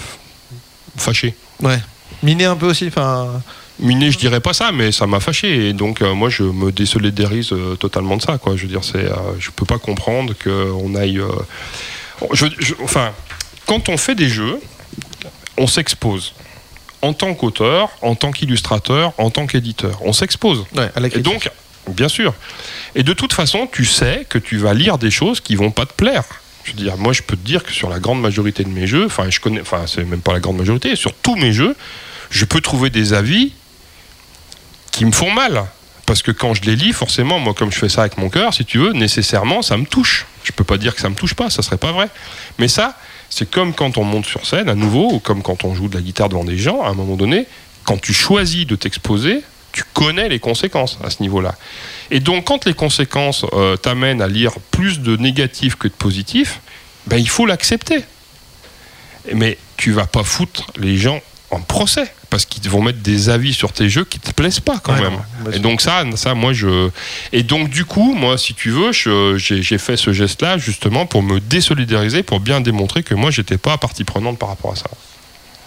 fâché. 0.96 1.34
Ouais. 1.60 1.78
Miné 2.22 2.44
un 2.44 2.56
peu 2.56 2.66
aussi, 2.66 2.86
enfin. 2.88 3.40
Miné, 3.78 4.10
je 4.10 4.16
dirais 4.16 4.40
pas 4.40 4.54
ça, 4.54 4.72
mais 4.72 4.90
ça 4.90 5.06
m'a 5.06 5.20
fâché. 5.20 5.68
Et 5.68 5.72
donc, 5.74 6.00
euh, 6.00 6.14
moi, 6.14 6.30
je 6.30 6.42
me 6.44 6.72
désolidarise 6.72 7.52
euh, 7.52 7.76
totalement 7.76 8.16
de 8.16 8.22
ça. 8.22 8.38
Quoi. 8.38 8.56
Je 8.56 8.62
veux 8.62 8.68
dire, 8.68 8.82
c'est, 8.82 9.04
euh, 9.04 9.14
je 9.38 9.50
peux 9.50 9.66
pas 9.66 9.76
comprendre 9.78 10.32
qu'on 10.42 10.94
aille. 10.94 11.18
euh, 11.18 11.28
je- 12.32 12.46
je- 12.58 12.72
enfin, 12.82 13.12
quand 13.66 13.90
on 13.90 13.98
fait 13.98 14.14
des 14.14 14.30
jeux, 14.30 14.58
on 15.58 15.66
s'expose. 15.66 16.32
En 17.02 17.12
tant 17.12 17.34
qu'auteur, 17.34 17.90
en 18.00 18.14
tant 18.14 18.32
qu'illustrateur, 18.32 19.12
en 19.18 19.28
tant 19.28 19.46
qu'éditeur. 19.46 19.98
On 20.02 20.14
s'expose. 20.14 20.64
Ouais, 20.74 20.90
à 20.96 21.00
la 21.00 21.08
Et 21.08 21.20
donc, 21.20 21.50
bien 21.88 22.08
sûr. 22.08 22.32
Et 22.94 23.02
de 23.02 23.12
toute 23.12 23.34
façon, 23.34 23.68
tu 23.70 23.84
sais 23.84 24.26
que 24.28 24.38
tu 24.38 24.56
vas 24.56 24.72
lire 24.72 24.96
des 24.96 25.10
choses 25.10 25.40
qui 25.40 25.54
vont 25.54 25.70
pas 25.70 25.84
te 25.84 25.92
plaire. 25.92 26.24
Je 26.66 26.72
veux 26.72 26.78
dire, 26.78 26.96
moi, 26.96 27.12
je 27.12 27.22
peux 27.22 27.36
te 27.36 27.46
dire 27.46 27.62
que 27.62 27.70
sur 27.70 27.88
la 27.88 28.00
grande 28.00 28.20
majorité 28.20 28.64
de 28.64 28.68
mes 28.68 28.88
jeux, 28.88 29.06
enfin, 29.06 29.30
je 29.30 29.38
connais, 29.38 29.60
enfin, 29.60 29.84
c'est 29.86 30.02
même 30.02 30.20
pas 30.20 30.32
la 30.32 30.40
grande 30.40 30.56
majorité, 30.56 30.96
sur 30.96 31.14
tous 31.14 31.36
mes 31.36 31.52
jeux, 31.52 31.76
je 32.30 32.44
peux 32.44 32.60
trouver 32.60 32.90
des 32.90 33.12
avis 33.12 33.52
qui 34.90 35.04
me 35.04 35.12
font 35.12 35.30
mal. 35.30 35.64
Parce 36.06 36.22
que 36.22 36.32
quand 36.32 36.54
je 36.54 36.62
les 36.62 36.74
lis, 36.74 36.92
forcément, 36.92 37.38
moi, 37.38 37.54
comme 37.54 37.70
je 37.70 37.78
fais 37.78 37.88
ça 37.88 38.00
avec 38.00 38.18
mon 38.18 38.30
cœur, 38.30 38.52
si 38.52 38.64
tu 38.64 38.78
veux, 38.78 38.92
nécessairement, 38.92 39.62
ça 39.62 39.76
me 39.76 39.86
touche. 39.86 40.26
Je 40.42 40.50
peux 40.50 40.64
pas 40.64 40.76
dire 40.76 40.94
que 40.96 41.00
ça 41.00 41.08
me 41.08 41.14
touche 41.14 41.34
pas, 41.34 41.50
ça 41.50 41.62
serait 41.62 41.76
pas 41.76 41.92
vrai. 41.92 42.08
Mais 42.58 42.66
ça, 42.66 42.98
c'est 43.30 43.48
comme 43.48 43.72
quand 43.72 43.96
on 43.96 44.02
monte 44.02 44.26
sur 44.26 44.44
scène, 44.44 44.68
à 44.68 44.74
nouveau, 44.74 45.12
ou 45.12 45.18
comme 45.20 45.42
quand 45.42 45.64
on 45.64 45.74
joue 45.74 45.88
de 45.88 45.94
la 45.94 46.00
guitare 46.02 46.28
devant 46.28 46.44
des 46.44 46.58
gens, 46.58 46.82
à 46.82 46.88
un 46.88 46.94
moment 46.94 47.14
donné, 47.14 47.46
quand 47.84 48.00
tu 48.00 48.12
choisis 48.12 48.66
de 48.66 48.74
t'exposer, 48.74 49.42
tu 49.76 49.84
connais 49.92 50.30
les 50.30 50.38
conséquences 50.38 50.98
à 51.04 51.10
ce 51.10 51.20
niveau-là. 51.22 51.54
Et 52.10 52.20
donc, 52.20 52.44
quand 52.46 52.64
les 52.64 52.72
conséquences 52.72 53.44
euh, 53.52 53.76
t'amènent 53.76 54.22
à 54.22 54.26
lire 54.26 54.52
plus 54.70 55.00
de 55.00 55.18
négatifs 55.18 55.76
que 55.76 55.86
de 55.86 55.92
positifs, 55.92 56.60
ben, 57.06 57.18
il 57.18 57.28
faut 57.28 57.44
l'accepter. 57.44 58.02
Mais 59.34 59.58
tu 59.76 59.92
vas 59.92 60.06
pas 60.06 60.24
foutre 60.24 60.68
les 60.78 60.96
gens 60.96 61.20
en 61.50 61.60
procès 61.60 62.10
parce 62.30 62.46
qu'ils 62.46 62.70
vont 62.70 62.80
mettre 62.80 63.00
des 63.00 63.28
avis 63.28 63.52
sur 63.52 63.72
tes 63.72 63.90
jeux 63.90 64.04
qui 64.04 64.18
te 64.18 64.30
plaisent 64.32 64.60
pas 64.60 64.78
quand 64.82 64.94
Ouais, 64.94 65.02
même. 65.02 65.20
non, 65.44 65.50
et 65.52 65.58
donc 65.58 65.82
ça, 65.82 66.04
ça, 66.16 66.32
moi 66.34 66.54
je. 66.54 66.88
Et 67.32 67.42
donc 67.42 67.68
du 67.68 67.84
coup, 67.84 68.14
moi, 68.14 68.38
si 68.38 68.54
tu 68.54 68.70
veux, 68.70 68.92
j'ai 68.92 69.78
fait 69.78 69.98
ce 69.98 70.12
geste-là 70.14 70.56
justement 70.56 71.04
pour 71.04 71.22
me 71.22 71.38
désolidariser, 71.38 72.22
pour 72.22 72.40
bien 72.40 72.62
démontrer 72.62 73.02
que 73.02 73.14
moi, 73.14 73.30
j'étais 73.30 73.58
pas 73.58 73.76
partie 73.76 74.04
prenante 74.04 74.38
par 74.38 74.48
rapport 74.48 74.72
à 74.72 74.76
ça. 74.76 74.88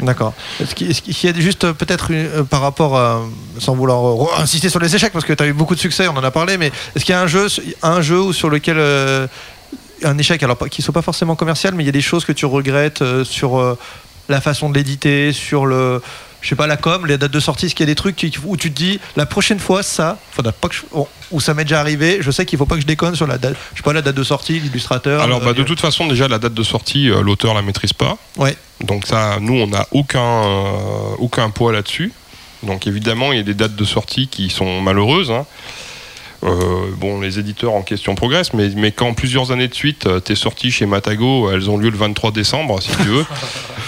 D'accord. 0.01 0.33
Est-ce 0.61 0.75
qu'il 0.75 1.29
y 1.29 1.33
a 1.33 1.39
juste 1.39 1.65
euh, 1.65 1.73
peut-être 1.73 2.07
euh, 2.11 2.43
par 2.43 2.61
rapport 2.61 3.27
sans 3.59 3.75
vouloir 3.75 4.23
euh, 4.23 4.41
insister 4.41 4.69
sur 4.69 4.79
les 4.79 4.95
échecs 4.95 5.11
parce 5.11 5.25
que 5.25 5.33
tu 5.33 5.43
as 5.43 5.47
eu 5.47 5.53
beaucoup 5.53 5.75
de 5.75 5.79
succès, 5.79 6.07
on 6.07 6.15
en 6.15 6.23
a 6.23 6.31
parlé, 6.31 6.57
mais 6.57 6.71
est-ce 6.95 7.03
qu'il 7.03 7.13
y 7.13 7.17
a 7.17 7.21
un 7.21 7.27
jeu, 7.27 7.47
un 7.81 8.01
jeu 8.01 8.31
sur 8.31 8.49
lequel 8.49 8.77
un 10.03 10.17
échec, 10.17 10.41
alors 10.43 10.57
qui 10.69 10.81
soit 10.81 10.93
pas 10.93 11.01
forcément 11.01 11.35
commercial, 11.35 11.73
mais 11.75 11.83
il 11.83 11.85
y 11.85 11.89
a 11.89 11.93
des 11.93 12.01
choses 12.01 12.23
que 12.23 12.31
tu 12.31 12.45
regrettes 12.45 13.03
sur 13.23 13.77
la 14.29 14.41
façon 14.41 14.69
de 14.69 14.75
l'éditer, 14.75 15.33
sur 15.33 15.65
le, 15.65 16.01
je 16.41 16.49
sais 16.49 16.55
pas 16.55 16.67
la 16.67 16.77
com, 16.77 17.05
les 17.05 17.17
dates 17.17 17.31
de 17.31 17.39
sortie, 17.39 17.65
est-ce 17.67 17.75
qu'il 17.75 17.85
y 17.85 17.89
a 17.89 17.91
des 17.91 17.95
trucs 17.95 18.15
qui- 18.15 18.33
où 18.45 18.55
tu 18.57 18.71
te 18.71 18.75
dis 18.77 18.99
la 19.15 19.25
prochaine 19.25 19.59
fois 19.59 19.83
ça, 19.83 20.17
faudra 20.31 20.51
pas 20.51 20.67
que 20.69 20.75
je- 20.75 20.81
bon, 20.91 21.07
où 21.31 21.39
ça 21.39 21.53
m'est 21.53 21.63
déjà 21.65 21.79
arrivé, 21.79 22.19
je 22.21 22.31
sais 22.31 22.45
qu'il 22.45 22.57
faut 22.57 22.65
pas 22.65 22.75
que 22.75 22.81
je 22.81 22.87
déconne 22.87 23.15
sur 23.15 23.27
la 23.27 23.37
date, 23.37 23.55
je 23.73 23.77
sais 23.77 23.83
pas 23.83 23.93
la 23.93 24.01
date 24.01 24.15
de 24.15 24.23
sortie, 24.23 24.59
l'illustrateur. 24.59 25.21
Alors, 25.21 25.41
euh, 25.41 25.45
bah, 25.45 25.53
de 25.53 25.63
toute 25.63 25.79
façon, 25.79 26.07
déjà, 26.07 26.27
la 26.27 26.39
date 26.39 26.53
de 26.53 26.63
sortie, 26.63 27.09
euh, 27.09 27.21
l'auteur 27.21 27.53
la 27.53 27.61
maîtrise 27.61 27.93
pas. 27.93 28.17
Ouais. 28.37 28.55
Donc 28.81 29.05
ça, 29.05 29.37
nous, 29.41 29.53
on 29.55 29.67
n'a 29.67 29.85
aucun, 29.91 30.19
euh, 30.21 31.15
aucun 31.19 31.49
poids 31.49 31.71
là-dessus. 31.73 32.11
Donc 32.63 32.87
évidemment, 32.87 33.31
il 33.31 33.37
y 33.37 33.39
a 33.39 33.43
des 33.43 33.53
dates 33.53 33.75
de 33.75 33.85
sortie 33.85 34.27
qui 34.27 34.49
sont 34.49 34.81
malheureuses. 34.81 35.31
hein. 35.31 35.45
Euh, 36.43 36.85
bon, 36.95 37.19
les 37.19 37.37
éditeurs 37.37 37.73
en 37.73 37.81
question 37.81 38.15
progressent, 38.15 38.53
mais, 38.53 38.69
mais 38.75 38.91
quand 38.93 39.13
plusieurs 39.13 39.51
années 39.51 39.67
de 39.67 39.73
suite, 39.75 40.05
euh, 40.05 40.21
tes 40.21 40.35
sorties 40.35 40.71
chez 40.71 40.85
Matago, 40.85 41.51
elles 41.51 41.69
ont 41.69 41.77
lieu 41.77 41.89
le 41.89 41.97
23 41.97 42.31
décembre, 42.31 42.81
si 42.81 42.89
tu 42.91 43.03
veux. 43.03 43.25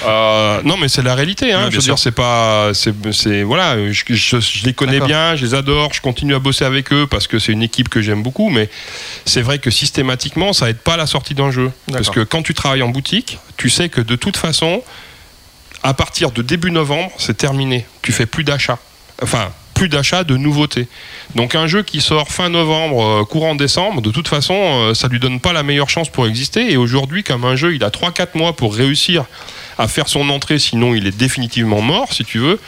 Euh, 0.03 0.61
non, 0.63 0.77
mais 0.77 0.87
c'est 0.87 1.03
la 1.03 1.13
réalité. 1.13 1.53
Hein. 1.53 1.67
Je 1.69 1.75
veux 1.75 1.81
sûr. 1.81 1.93
dire, 1.93 1.99
c'est 1.99 2.11
pas, 2.11 2.71
c'est, 2.73 3.43
voilà, 3.43 3.75
je, 3.91 4.03
je- 4.09 4.39
je 4.39 4.65
les 4.65 4.73
connais 4.73 4.99
bien, 4.99 5.35
je 5.35 5.45
les 5.45 5.53
adore, 5.53 5.93
je 5.93 6.01
continue 6.01 6.33
à 6.33 6.39
bosser 6.39 6.65
avec 6.65 6.91
eux 6.91 7.05
parce 7.05 7.27
que 7.27 7.37
c'est 7.37 7.51
une 7.51 7.61
équipe 7.61 7.87
que 7.87 8.01
j'aime 8.01 8.23
beaucoup, 8.23 8.49
mais 8.49 8.67
c'est 9.25 9.43
vrai 9.43 9.59
que 9.59 9.69
systématiquement, 9.69 10.53
ça 10.53 10.71
aide 10.71 10.79
pas 10.79 10.95
à 10.95 10.97
la 10.97 11.05
sortie 11.05 11.35
d'un 11.35 11.51
jeu. 11.51 11.69
Parce 11.91 12.09
que 12.09 12.21
quand 12.21 12.41
tu 12.41 12.55
travailles 12.55 12.81
en 12.81 12.89
boutique, 12.89 13.37
tu 13.57 13.69
sais 13.69 13.89
que 13.89 14.01
de 14.01 14.15
toute 14.15 14.37
façon, 14.37 14.81
à 15.83 15.93
partir 15.93 16.31
de 16.31 16.41
début 16.41 16.71
novembre, 16.71 17.11
c'est 17.19 17.37
terminé. 17.37 17.85
Tu 18.01 18.11
fais 18.11 18.25
plus 18.25 18.43
d'achats. 18.43 18.79
Enfin, 19.21 19.51
plus 19.81 19.89
d'achats 19.89 20.23
de 20.23 20.37
nouveautés. 20.37 20.87
Donc 21.33 21.55
un 21.55 21.65
jeu 21.65 21.81
qui 21.81 22.01
sort 22.01 22.27
fin 22.27 22.49
novembre, 22.49 23.03
euh, 23.03 23.25
courant 23.25 23.55
décembre, 23.55 24.03
de 24.03 24.11
toute 24.11 24.27
façon, 24.27 24.53
euh, 24.53 24.93
ça 24.93 25.07
lui 25.07 25.19
donne 25.19 25.39
pas 25.39 25.53
la 25.53 25.63
meilleure 25.63 25.89
chance 25.89 26.07
pour 26.07 26.27
exister. 26.27 26.71
Et 26.71 26.77
aujourd'hui, 26.77 27.23
comme 27.23 27.45
un 27.45 27.55
jeu, 27.55 27.73
il 27.73 27.83
a 27.83 27.89
3-4 27.89 28.37
mois 28.37 28.53
pour 28.55 28.75
réussir 28.75 29.25
à 29.77 29.87
faire 29.87 30.07
son 30.07 30.29
entrée, 30.29 30.59
sinon 30.59 30.93
il 30.95 31.07
est 31.07 31.15
définitivement 31.17 31.81
mort, 31.81 32.13
si 32.13 32.23
tu 32.25 32.39
veux. 32.39 32.59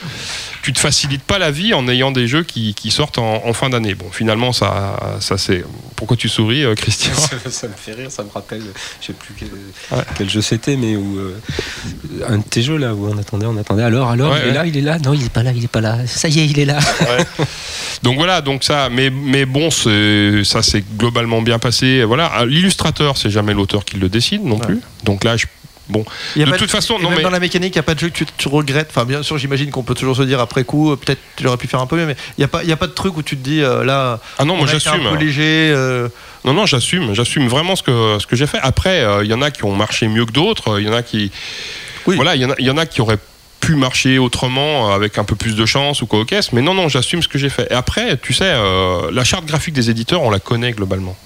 Tu 0.62 0.72
te 0.72 0.78
facilites 0.78 1.22
pas 1.22 1.38
la 1.38 1.50
vie 1.50 1.74
en 1.74 1.86
ayant 1.88 2.10
des 2.10 2.26
jeux 2.26 2.42
qui, 2.42 2.72
qui 2.74 2.90
sortent 2.90 3.18
en, 3.18 3.42
en 3.46 3.52
fin 3.52 3.68
d'année. 3.68 3.94
Bon, 3.94 4.06
finalement, 4.10 4.52
ça, 4.52 5.18
ça 5.20 5.36
c'est. 5.36 5.62
Pourquoi 5.96 6.16
tu 6.16 6.28
souris, 6.28 6.64
euh, 6.64 6.74
Christian 6.74 7.12
ça, 7.14 7.50
ça 7.50 7.68
me 7.68 7.74
fait 7.74 7.92
rire, 7.92 8.10
ça 8.10 8.24
me 8.24 8.30
rappelle, 8.30 8.62
je 9.00 9.06
sais 9.06 9.12
plus 9.12 9.34
quel, 9.38 9.48
Ouais. 9.96 10.04
quel 10.16 10.28
jeu 10.30 10.40
c'était, 10.42 10.76
mais 10.76 10.96
où 10.96 11.18
euh, 11.18 11.38
un 12.26 12.38
de 12.38 12.42
tes 12.42 12.62
jeux 12.62 12.76
là 12.78 12.94
où 12.94 13.08
on 13.08 13.18
attendait, 13.18 13.46
on 13.46 13.56
attendait. 13.56 13.82
Alors, 13.82 14.10
alors, 14.10 14.32
Ouais, 14.32 14.40
il 14.44 14.48
est 14.48 14.52
là, 14.54 14.66
il 14.66 14.76
est 14.76 14.80
là. 14.80 14.98
Non, 14.98 15.12
il 15.12 15.24
est 15.24 15.32
pas 15.32 15.42
là, 15.42 15.52
il 15.54 15.62
est 15.64 15.68
pas 15.68 15.80
là. 15.80 15.98
Ça 16.06 16.28
y 16.28 16.40
est, 16.40 16.46
il 16.46 16.58
est 16.58 16.64
là. 16.64 16.78
Donc 18.02 18.16
voilà, 18.16 18.40
donc 18.42 18.64
ça, 18.64 18.88
mais, 18.90 19.08
mais 19.10 19.46
bon, 19.46 19.70
ça 19.70 20.62
s'est 20.62 20.84
globalement 20.98 21.40
bien 21.42 21.58
passé. 21.58 22.04
Voilà, 22.04 22.44
l'illustrateur, 22.46 23.16
c'est 23.16 23.30
jamais 23.30 23.54
l'auteur 23.54 23.84
qui 23.84 23.96
le 23.96 24.08
décide 24.08 24.44
non 24.44 24.58
plus. 24.58 24.80
Donc 25.04 25.24
là, 25.24 25.36
je, 25.36 25.46
bon, 25.88 26.04
Il 26.36 26.40
y 26.40 26.42
a 26.44 26.46
de 26.50 26.56
toute 26.56 26.70
façon, 26.70 26.98
non 26.98 27.08
même 27.10 27.18
mais 27.18 27.22
dans 27.24 27.30
la 27.30 27.40
mécanique, 27.40 27.74
il 27.74 27.78
n'y 27.78 27.80
a 27.80 27.84
pas 27.84 27.94
de 27.94 28.00
jeu 28.00 28.08
que 28.08 28.14
tu, 28.14 28.26
tu 28.36 28.48
regrettes. 28.48 28.88
Enfin, 28.90 29.04
bien 29.04 29.22
sûr, 29.22 29.38
j'imagine 29.38 29.70
qu'on 29.70 29.82
peut 29.82 29.94
toujours 29.94 30.16
se 30.16 30.22
dire 30.22 30.40
après 30.40 30.64
coup, 30.64 30.92
euh, 30.92 30.96
peut-être 30.96 31.20
tu 31.36 31.46
aurais 31.46 31.56
pu 31.56 31.66
faire 31.66 31.80
un 31.80 31.86
peu 31.86 31.96
mieux, 31.96 32.06
mais 32.06 32.16
il 32.36 32.40
n'y 32.40 32.44
a, 32.44 32.48
pas- 32.48 32.62
il 32.62 32.68
y 32.68 32.72
a 32.72 32.76
pas 32.76 32.86
de 32.86 32.92
truc 32.92 33.16
où 33.16 33.22
tu 33.22 33.36
te 33.36 33.42
dis 33.42 33.60
euh, 33.62 33.84
là. 33.84 34.20
ah 34.38 34.44
non, 34.44 34.54
on 34.54 34.58
moi 34.58 34.66
j'assume. 34.66 35.06
un 35.06 35.12
peu 35.12 35.16
léger. 35.24 35.70
euh, 35.74 36.08
Non, 36.44 36.52
non, 36.54 36.66
j'assume, 36.66 37.14
j'assume 37.14 37.48
vraiment 37.48 37.76
ce 37.76 37.82
que 37.82 38.18
ce 38.20 38.26
que 38.26 38.36
j'ai 38.36 38.46
fait. 38.46 38.58
Après, 38.62 39.00
euh, 39.00 39.24
il 39.24 39.30
y 39.30 39.34
en 39.34 39.42
a 39.42 39.50
qui 39.50 39.64
ont 39.64 39.74
marché 39.74 40.08
mieux 40.08 40.26
que 40.26 40.32
d'autres. 40.32 40.80
Il 40.80 40.86
y 40.86 40.88
en 40.88 40.94
a 40.94 41.02
qui, 41.02 41.30
Oui. 42.06 42.16
voilà, 42.16 42.34
il 42.36 42.42
y 42.42 42.44
en 42.44 42.50
a, 42.50 42.54
il 42.58 42.66
y 42.66 42.70
en 42.70 42.76
a 42.78 42.86
qui 42.86 43.00
auraient 43.00 43.18
pu 43.60 43.76
marcher 43.76 44.18
autrement 44.18 44.92
avec 44.92 45.16
un 45.16 45.24
peu 45.24 45.36
plus 45.36 45.56
de 45.56 45.64
chance 45.64 46.02
ou 46.02 46.06
quoi 46.06 46.18
au 46.20 46.24
caisse. 46.26 46.52
Mais 46.52 46.60
non, 46.60 46.74
non, 46.74 46.90
j'assume 46.90 47.22
ce 47.22 47.28
que 47.28 47.38
j'ai 47.38 47.48
fait. 47.48 47.66
Et 47.70 47.74
après, 47.74 48.18
tu 48.18 48.34
sais, 48.34 48.44
euh, 48.46 49.10
la 49.10 49.24
charte 49.24 49.46
graphique 49.46 49.72
des 49.74 49.88
éditeurs, 49.88 50.20
on 50.22 50.28
la 50.30 50.38
connaît 50.38 50.72
globalement. 50.72 51.16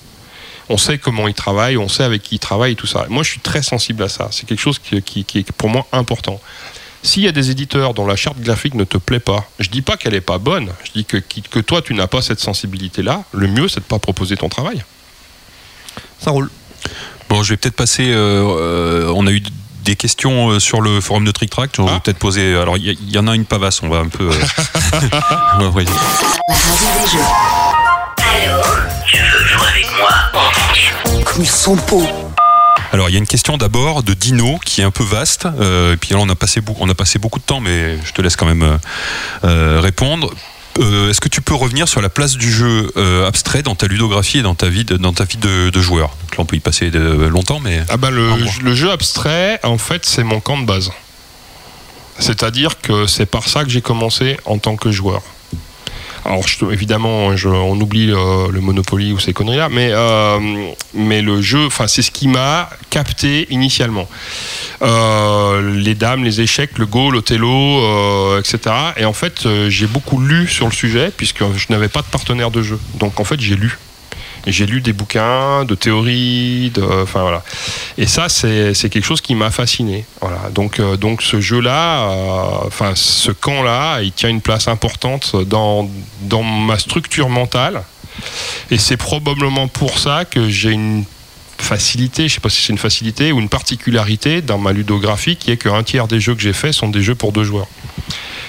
On 0.70 0.76
sait 0.76 0.98
comment 0.98 1.28
ils 1.28 1.34
travaillent, 1.34 1.76
on 1.78 1.88
sait 1.88 2.02
avec 2.04 2.22
qui 2.22 2.34
ils 2.36 2.38
travaillent 2.40 2.72
et 2.72 2.76
tout 2.76 2.86
ça. 2.86 3.06
Moi, 3.08 3.22
je 3.22 3.30
suis 3.30 3.40
très 3.40 3.62
sensible 3.62 4.02
à 4.02 4.08
ça. 4.08 4.28
C'est 4.30 4.46
quelque 4.46 4.60
chose 4.60 4.78
qui, 4.78 5.00
qui- 5.02 5.24
qui 5.24 5.38
est 5.38 5.52
pour 5.52 5.68
moi 5.70 5.86
important. 5.92 6.40
S'il 7.02 7.22
y 7.22 7.28
a 7.28 7.32
des 7.32 7.50
éditeurs 7.50 7.94
dont 7.94 8.06
la 8.06 8.16
charte 8.16 8.38
graphique 8.40 8.74
ne 8.74 8.84
te 8.84 8.98
plaît 8.98 9.20
pas, 9.20 9.48
je 9.60 9.68
dis 9.70 9.82
pas 9.82 9.96
qu'elle 9.96 10.14
est 10.14 10.20
pas 10.20 10.38
bonne, 10.38 10.72
je 10.84 10.90
dis 10.92 11.04
que, 11.04 11.16
que 11.16 11.60
toi 11.60 11.80
tu 11.80 11.94
n'as 11.94 12.08
pas 12.08 12.20
cette 12.22 12.40
sensibilité-là, 12.40 13.22
le 13.32 13.46
mieux 13.46 13.68
c'est 13.68 13.80
de 13.80 13.84
pas 13.84 13.98
proposer 14.00 14.36
ton 14.36 14.48
travail. 14.48 14.82
Ça 16.20 16.32
roule. 16.32 16.50
Bon, 17.28 17.42
je 17.42 17.50
vais 17.50 17.56
peut-être 17.56 17.76
passer. 17.76 18.10
euh, 18.10 18.42
euh, 19.06 19.12
on 19.14 19.26
a 19.26 19.30
eu 19.30 19.42
des 19.84 19.94
questions 19.96 20.50
euh, 20.50 20.58
sur 20.58 20.80
le 20.80 21.00
forum 21.00 21.24
de 21.24 21.30
Trick 21.30 21.50
Track. 21.50 21.70
Je 21.76 21.82
vais 21.82 21.88
Ah. 21.90 22.00
peut-être 22.00 22.18
poser. 22.18 22.54
Alors, 22.56 22.76
il 22.76 23.10
y, 23.10 23.18
en 23.18 23.26
a 23.28 23.34
une 23.34 23.44
pavasse. 23.44 23.82
On 23.82 23.88
va 23.88 23.98
un 23.98 24.08
peu. 24.08 24.28
euh, 24.28 24.32
on 25.54 25.58
va 25.60 25.68
voir. 25.68 25.84
La 25.84 26.54
radio 26.54 27.04
des 27.04 27.10
jeux. 27.12 27.67
Allô 28.28 28.62
Tu 29.06 29.16
veux 29.18 29.44
jouer 29.46 29.66
avec 29.68 29.86
moi. 29.98 30.10
Comme 31.24 31.42
ils 31.42 31.46
sont 31.48 31.76
beaux. 31.88 32.06
Alors, 32.92 33.08
il 33.10 33.12
y 33.12 33.16
a 33.16 33.18
une 33.18 33.26
question 33.26 33.56
d'abord 33.58 34.02
de 34.02 34.14
Dino 34.14 34.58
qui 34.64 34.80
est 34.80 34.84
un 34.84 34.90
peu 34.90 35.04
vaste. 35.04 35.46
euh, 35.60 35.92
et 35.94 35.96
puis 35.96 36.14
là, 36.14 36.20
on 36.20 36.28
a 36.28 36.34
passé 36.34 36.60
beaucoup, 36.60 36.82
on 36.82 36.88
a 36.88 36.94
passé 36.94 37.18
beaucoup 37.18 37.38
de 37.38 37.44
temps, 37.44 37.60
mais 37.60 37.98
je 38.04 38.12
te 38.12 38.22
laisse 38.22 38.36
quand 38.36 38.46
même 38.46 38.62
euh, 38.62 38.76
euh, 39.44 39.80
répondre. 39.80 40.32
Euh, 40.78 41.10
Est-ce 41.10 41.20
que 41.20 41.28
tu 41.28 41.40
peux 41.42 41.54
revenir 41.54 41.88
sur 41.88 42.00
la 42.00 42.08
place 42.08 42.36
du 42.36 42.50
jeu 42.50 42.90
euh, 42.96 43.26
abstrait 43.26 43.62
dans 43.62 43.74
ta 43.74 43.86
ludographie 43.86 44.38
et 44.38 44.42
dans 44.42 44.54
ta 44.54 44.68
vie 44.68 44.84
de, 44.84 44.96
dans 44.96 45.12
ta 45.12 45.24
vie 45.24 45.36
de, 45.38 45.70
de 45.70 45.80
joueur? 45.80 46.08
Donc 46.22 46.36
là, 46.36 46.42
on 46.42 46.44
peut 46.46 46.56
y 46.56 46.60
passer 46.60 46.90
de- 46.90 47.26
longtemps, 47.26 47.60
mais 47.60 47.82
Ah 47.88 47.96
bah 47.96 48.10
le 48.10 48.74
jeu 48.74 48.90
abstrait, 48.90 49.60
en 49.64 49.78
fait, 49.78 50.06
c'est 50.06 50.22
mon 50.24 50.40
camp 50.40 50.56
de 50.58 50.64
base. 50.66 50.90
C'est-à-dire 52.20 52.80
que 52.80 53.06
c'est 53.06 53.26
par 53.26 53.48
ça 53.48 53.64
que 53.64 53.70
j'ai 53.70 53.82
commencé 53.82 54.38
en 54.44 54.58
tant 54.58 54.76
que 54.76 54.90
joueur. 54.90 55.22
Alors 56.24 56.44
évidemment, 56.70 57.28
on 57.28 57.80
oublie 57.80 58.10
euh, 58.10 58.50
le 58.50 58.60
Monopoly 58.60 59.12
ou 59.12 59.18
ces 59.18 59.32
conneries-là, 59.32 59.68
mais, 59.68 59.90
euh, 59.92 60.38
le 60.94 61.42
jeu, 61.42 61.68
c'est 61.86 62.02
ce 62.02 62.10
qui 62.10 62.28
m'a 62.28 62.68
capté 62.90 63.46
initialement. 63.50 64.08
Euh, 64.82 65.74
les 65.76 65.94
dames, 65.94 66.24
les 66.24 66.40
échecs, 66.40 66.78
le 66.78 66.86
Go, 66.86 67.10
l'Othello, 67.10 68.38
etc. 68.38 68.58
Et 68.96 69.04
en 69.04 69.12
fait, 69.12 69.48
j'ai 69.68 69.86
beaucoup 69.86 70.20
lu 70.20 70.46
sur 70.48 70.66
le 70.66 70.72
sujet 70.72 71.12
puisque 71.16 71.42
je 71.56 71.66
n'avais 71.70 71.88
pas 71.88 72.00
de 72.00 72.06
partenaire 72.06 72.50
de 72.50 72.62
jeu. 72.62 72.78
Donc 72.94 73.20
en 73.20 73.24
fait, 73.24 73.40
j'ai 73.40 73.56
lu. 73.56 73.78
J'ai 74.46 74.66
lu 74.66 74.80
des 74.80 74.92
bouquins 74.92 75.64
de 75.64 75.74
théorie, 75.74 76.70
de, 76.70 76.82
enfin 76.82 77.22
voilà. 77.22 77.42
Et 77.96 78.06
ça, 78.06 78.28
c'est 78.28 78.74
quelque 78.90 79.04
chose 79.04 79.20
qui 79.20 79.34
m'a 79.34 79.50
fasciné. 79.50 80.04
Voilà. 80.20 80.50
Donc, 80.50 80.80
euh, 80.80 80.96
donc 80.96 81.22
ce 81.22 81.40
jeu-là, 81.40 82.10
euh, 82.10 82.66
enfin 82.66 82.92
ce 82.94 83.30
camp-là, 83.30 84.00
il 84.02 84.12
tient 84.12 84.28
une 84.28 84.40
place 84.40 84.68
importante 84.68 85.36
dans, 85.46 85.88
dans 86.22 86.42
ma 86.42 86.78
structure 86.78 87.28
mentale. 87.28 87.82
Et 88.70 88.78
c'est 88.78 88.96
probablement 88.96 89.68
pour 89.68 89.98
ça 89.98 90.24
que 90.24 90.48
j'ai 90.48 90.72
une 90.72 91.04
facilité, 91.58 92.28
je 92.28 92.34
sais 92.34 92.40
pas 92.40 92.48
si 92.48 92.62
c'est 92.62 92.72
une 92.72 92.78
facilité 92.78 93.32
ou 93.32 93.40
une 93.40 93.48
particularité 93.48 94.42
dans 94.42 94.58
ma 94.58 94.72
ludographie, 94.72 95.36
qui 95.36 95.50
est 95.50 95.56
qu'un 95.56 95.82
tiers 95.82 96.08
des 96.08 96.20
jeux 96.20 96.34
que 96.34 96.40
j'ai 96.40 96.52
faits 96.52 96.72
sont 96.72 96.88
des 96.88 97.02
jeux 97.02 97.14
pour 97.14 97.32
deux 97.32 97.44
joueurs. 97.44 97.66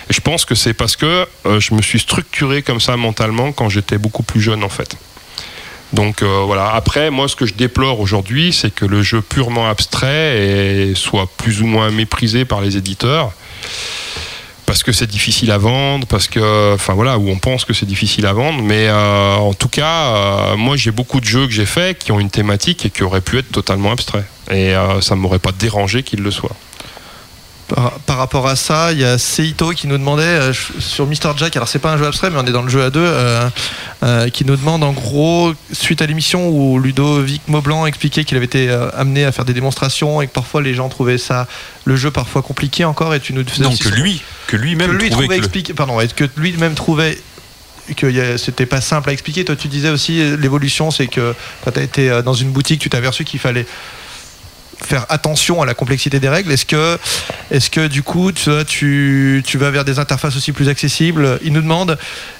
Et 0.10 0.14
je 0.14 0.22
pense 0.22 0.46
que 0.46 0.56
c'est 0.56 0.74
parce 0.74 0.96
que 0.96 1.28
euh, 1.46 1.60
je 1.60 1.74
me 1.74 1.82
suis 1.82 2.00
structuré 2.00 2.62
comme 2.62 2.80
ça 2.80 2.98
mentalement 2.98 3.52
quand 3.52 3.70
j'étais 3.70 3.98
beaucoup 3.98 4.24
plus 4.24 4.42
jeune 4.42 4.64
en 4.64 4.70
fait. 4.70 4.96
Donc 5.94 6.22
euh, 6.22 6.44
voilà. 6.46 6.72
Après, 6.74 7.10
moi, 7.10 7.28
ce 7.28 7.36
que 7.36 7.46
je 7.46 7.54
déplore 7.54 8.00
aujourd'hui, 8.00 8.54
c'est 8.54 8.74
que 8.74 8.86
le 8.86 9.02
jeu 9.02 9.22
purement 9.22 9.68
abstrait 9.68 10.94
soit 10.96 11.28
plus 11.38 11.62
ou 11.62 11.66
moins 11.66 11.90
méprisé 11.90 12.46
par 12.46 12.62
les 12.62 12.78
éditeurs. 12.78 13.32
Parce 14.66 14.84
que 14.84 14.92
c'est 14.92 15.08
difficile 15.08 15.52
à 15.52 15.58
vendre, 15.58 16.06
parce 16.06 16.28
que, 16.28 16.76
enfin 16.76 16.94
voilà, 16.94 17.18
où 17.18 17.28
on 17.30 17.40
pense 17.40 17.66
que 17.66 17.74
c'est 17.74 17.88
difficile 17.88 18.28
à 18.28 18.34
vendre. 18.34 18.62
Mais 18.62 18.88
euh, 18.88 19.36
en 19.36 19.54
tout 19.54 19.68
cas, 19.68 20.14
euh, 20.14 20.58
moi 20.58 20.78
j'ai 20.78 20.92
beaucoup 20.92 21.20
de 21.20 21.26
jeux 21.26 21.48
que 21.48 21.54
j'ai 21.54 21.66
faits 21.66 21.98
qui 21.98 22.12
ont 22.12 22.20
une 22.20 22.30
thématique 22.30 22.86
et 22.86 22.92
qui 22.92 23.02
auraient 23.02 23.22
pu 23.22 23.40
être 23.40 23.52
totalement 23.52 23.92
abstraits. 23.92 24.26
Et 24.52 24.74
ça 25.02 25.16
m'aurait 25.16 25.40
pas 25.40 25.52
dérangé 25.52 26.02
qu'ils 26.02 26.22
le 26.22 26.32
soient. 26.32 26.56
Par, 27.70 27.92
par 28.00 28.18
rapport 28.18 28.48
à 28.48 28.56
ça, 28.56 28.92
il 28.92 29.00
y 29.00 29.04
a 29.06 29.18
Seito 29.20 29.70
qui 29.72 29.86
nous 29.88 29.98
demandait 29.98 30.24
euh, 30.24 30.54
sur 30.80 31.06
Mr. 31.06 31.38
Jack, 31.38 31.56
alors 31.56 31.68
c'est 31.68 31.78
pas 31.80 31.92
un 31.94 31.98
jeu 31.98 32.08
abstrait, 32.08 32.32
mais 32.32 32.38
on 32.40 32.46
est 32.48 32.52
dans 32.52 32.64
le 32.64 32.70
jeu 32.70 32.84
à 32.84 32.90
deux, 32.90 33.00
euh, 33.06 33.48
euh, 34.02 34.30
qui 34.30 34.44
nous 34.44 34.56
demande 34.56 34.84
en 34.84 34.92
gros, 34.92 35.54
suite 35.72 36.02
à 36.02 36.08
l'émission 36.08 36.50
où 36.50 36.80
Ludovic 36.80 37.42
Maublanc 37.48 37.86
expliquait 37.86 38.24
qu'il 38.24 38.38
avait 38.38 38.48
été 38.48 38.70
amené 38.98 39.24
à 39.24 39.32
faire 39.32 39.46
des 39.46 39.54
démonstrations 39.54 40.20
et 40.22 40.28
que 40.28 40.32
parfois 40.32 40.62
les 40.64 40.74
gens 40.74 40.90
trouvaient 40.90 41.20
ça, 41.20 41.48
le 41.86 41.96
jeu 41.96 42.10
parfois 42.10 42.42
compliqué 42.42 42.86
encore, 42.86 43.14
et 43.14 43.20
tu 43.20 43.34
nous 43.34 43.48
faisais 43.48 43.64
non, 43.64 43.76
que 43.76 43.84
son- 43.84 43.90
lui, 43.96 44.22
que 44.48 44.58
lui-même 44.58 44.92
lui 44.94 45.10
trouvait 45.12 45.40
que 45.40 45.70
le- 45.70 45.74
pardon, 45.76 46.00
et 46.00 46.08
que 46.08 46.26
lui-même 46.38 46.74
trouvait 46.74 47.20
que 47.96 48.38
c'était 48.38 48.66
pas 48.68 48.82
simple 48.82 49.10
à 49.10 49.14
expliquer. 49.14 49.46
Toi, 49.46 49.56
tu 49.56 49.68
disais 49.68 49.90
aussi 49.90 50.36
l'évolution, 50.38 50.92
c'est 50.92 51.08
que 51.08 51.34
quand 51.64 51.72
tu 51.72 51.80
as 51.80 51.84
été 51.84 52.22
dans 52.24 52.34
une 52.36 52.50
boutique, 52.52 52.80
tu 52.82 52.90
t'es 52.90 52.98
aperçu 52.98 53.24
qu'il 53.26 53.40
fallait 53.40 53.66
faire 54.84 55.06
attention 55.10 55.62
à 55.62 55.66
la 55.66 55.74
complexité 55.74 56.20
des 56.20 56.30
règles. 56.30 56.52
Est-ce 56.52 56.66
que, 56.66 56.98
est-ce 57.52 57.70
que 57.70 57.88
du 57.88 58.04
coup, 58.04 58.32
tu, 58.32 59.44
tu, 59.46 59.58
vas 59.58 59.72
vers 59.72 59.86
des 59.86 60.00
interfaces 60.00 60.36
aussi 60.36 60.52
plus 60.52 60.70
accessibles? 60.70 61.40
Il 61.44 61.54
nous 61.54 61.62
demande 61.62 61.98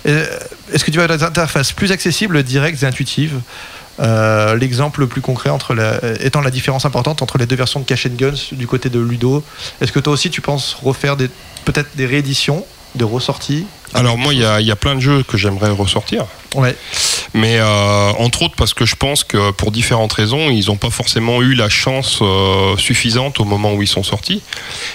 euh, 0.08 0.26
est-ce 0.74 0.84
que 0.84 0.92
tu 0.92 0.98
vas 0.98 1.08
vers 1.08 1.18
des 1.18 1.24
interfaces 1.24 1.72
plus 1.72 1.92
accessibles, 1.92 2.44
directes 2.44 2.84
et 2.84 2.86
intuitives? 2.86 3.40
Euh, 4.00 4.56
L'exemple 4.56 5.02
le 5.02 5.08
plus 5.08 5.22
concret 5.22 5.50
étant 6.22 6.42
la 6.42 6.52
différence 6.52 6.86
importante 6.86 7.22
entre 7.22 7.38
les 7.38 7.46
deux 7.46 7.58
versions 7.58 7.82
de 7.82 7.86
Cash 7.86 8.06
and 8.06 8.16
Guns 8.18 8.54
du 8.54 8.66
côté 8.68 8.90
de 8.90 9.00
Ludo. 9.00 9.44
Est-ce 9.82 9.92
que 9.92 10.00
toi 10.00 10.14
aussi 10.14 10.30
tu 10.30 10.42
penses 10.42 10.78
refaire 10.82 11.18
peut-être 11.66 11.90
des 11.96 12.06
rééditions, 12.06 12.66
des 12.96 13.04
ressorties 13.04 13.66
Alors 13.94 14.18
moi, 14.18 14.34
il 14.34 14.40
y 14.40 14.46
a, 14.46 14.60
il 14.62 14.68
y 14.68 14.72
a 14.72 14.76
plein 14.76 14.96
de 14.96 15.00
jeux 15.00 15.24
que 15.24 15.38
j'aimerais 15.38 15.70
ressortir. 15.70 16.26
Ouais. 16.56 16.76
Mais 17.34 17.58
euh, 17.60 18.12
entre 18.18 18.44
autres 18.44 18.56
parce 18.56 18.74
que 18.74 18.86
je 18.86 18.96
pense 18.96 19.24
que 19.24 19.52
pour 19.52 19.72
différentes 19.72 20.14
raisons, 20.14 20.50
ils 20.50 20.68
n'ont 20.68 20.78
pas 20.78 20.90
forcément 20.90 21.42
eu 21.42 21.54
la 21.54 21.70
chance 21.70 22.20
euh, 22.22 22.76
suffisante 22.78 23.40
au 23.40 23.46
moment 23.46 23.74
où 23.74 23.82
ils 23.82 23.88
sont 23.88 24.04
sortis. 24.04 24.42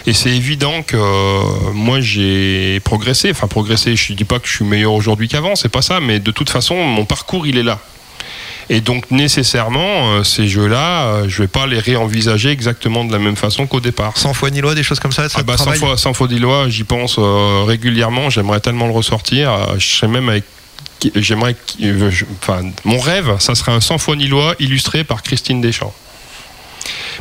Et 0.06 0.12
c'est 0.12 0.30
évident 0.30 0.82
que 0.82 0.96
euh, 0.96 1.72
moi 1.72 2.00
j'ai 2.00 2.80
progressé. 2.80 3.30
Enfin 3.30 3.46
progressé, 3.46 3.94
je 3.94 4.12
ne 4.12 4.16
dis 4.16 4.24
pas 4.24 4.40
que 4.40 4.48
je 4.48 4.56
suis 4.56 4.64
meilleur 4.64 4.92
aujourd'hui 4.92 5.28
qu'avant, 5.28 5.54
c'est 5.54 5.68
pas 5.68 5.82
ça. 5.82 6.00
Mais 6.00 6.18
de 6.18 6.30
toute 6.30 6.50
façon, 6.50 6.74
mon 6.74 7.04
parcours 7.04 7.46
il 7.46 7.56
est 7.56 7.62
là. 7.62 7.78
Et 8.70 8.80
donc 8.80 9.10
nécessairement, 9.10 10.12
euh, 10.12 10.24
ces 10.24 10.48
jeux-là, 10.48 11.02
euh, 11.04 11.28
je 11.28 11.42
vais 11.42 11.48
pas 11.48 11.66
les 11.66 11.78
réenvisager 11.78 12.50
exactement 12.50 13.04
de 13.04 13.12
la 13.12 13.18
même 13.18 13.36
façon 13.36 13.66
qu'au 13.66 13.80
départ. 13.80 14.16
Sans 14.16 14.32
foi 14.34 14.50
ni 14.50 14.60
loi, 14.60 14.74
des 14.74 14.82
choses 14.82 15.00
comme 15.00 15.12
ça, 15.12 15.28
ça 15.28 15.38
Ah 15.40 15.42
bah, 15.42 15.56
sans, 15.56 15.72
foi, 15.78 15.96
sans 15.98 16.14
faute 16.14 16.30
d'Ilois, 16.30 16.68
j'y 16.68 16.84
pense 16.84 17.16
euh, 17.18 17.64
régulièrement. 17.66 18.30
J'aimerais 18.30 18.60
tellement 18.60 18.86
le 18.86 18.92
ressortir. 18.92 19.50
Je 19.78 20.06
même 20.06 20.28
avec. 20.28 20.44
J'aimerais. 21.16 21.54
je- 21.78 22.24
Enfin, 22.40 22.62
mon 22.84 22.98
rêve, 22.98 23.36
ça 23.38 23.54
serait 23.54 23.72
un 23.72 23.80
sans 23.80 23.98
foi 23.98 24.16
ni 24.16 24.26
loi 24.26 24.54
illustré 24.58 25.04
par 25.04 25.22
Christine 25.22 25.60
Deschamps. 25.60 25.92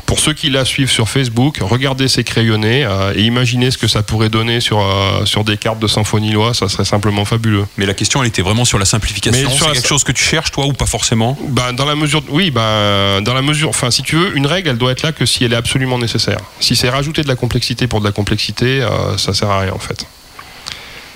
Pour 0.05 0.19
ceux 0.19 0.33
qui 0.33 0.49
la 0.49 0.65
suivent 0.65 0.91
sur 0.91 1.09
Facebook, 1.09 1.59
regardez 1.61 2.07
ces 2.07 2.23
crayonnés 2.23 2.85
euh, 2.85 3.13
et 3.15 3.21
imaginez 3.21 3.71
ce 3.71 3.77
que 3.77 3.87
ça 3.87 4.03
pourrait 4.03 4.29
donner 4.29 4.59
sur, 4.59 4.79
euh, 4.79 5.25
sur 5.25 5.43
des 5.43 5.57
cartes 5.57 5.79
de 5.79 5.87
symphonie 5.87 6.31
loi, 6.31 6.53
ça 6.53 6.69
serait 6.69 6.85
simplement 6.85 7.25
fabuleux. 7.25 7.65
Mais 7.77 7.85
la 7.85 7.93
question, 7.93 8.21
elle 8.21 8.29
était 8.29 8.41
vraiment 8.41 8.65
sur 8.65 8.79
la 8.79 8.85
simplification. 8.85 9.49
C'est 9.49 9.71
quelque 9.71 9.87
chose 9.87 10.03
que 10.03 10.11
tu 10.11 10.23
cherches, 10.23 10.51
toi, 10.51 10.65
ou 10.65 10.73
pas 10.73 10.85
forcément 10.85 11.37
Bah, 11.49 11.71
dans 11.71 11.85
la 11.85 11.95
mesure, 11.95 12.23
oui, 12.29 12.51
bah, 12.51 13.21
dans 13.21 13.33
la 13.33 13.41
mesure, 13.41 13.69
enfin, 13.69 13.91
si 13.91 14.03
tu 14.03 14.15
veux, 14.15 14.35
une 14.35 14.45
règle, 14.45 14.69
elle 14.69 14.77
doit 14.77 14.91
être 14.91 15.03
là 15.03 15.11
que 15.11 15.25
si 15.25 15.43
elle 15.43 15.53
est 15.53 15.57
absolument 15.57 15.97
nécessaire. 15.97 16.39
Si 16.59 16.75
c'est 16.75 16.89
rajouter 16.89 17.23
de 17.23 17.27
la 17.27 17.35
complexité 17.35 17.87
pour 17.87 17.99
de 17.99 18.05
la 18.05 18.11
complexité, 18.11 18.81
euh, 18.81 19.17
ça 19.17 19.33
sert 19.33 19.49
à 19.49 19.59
rien 19.61 19.73
en 19.73 19.79
fait. 19.79 20.05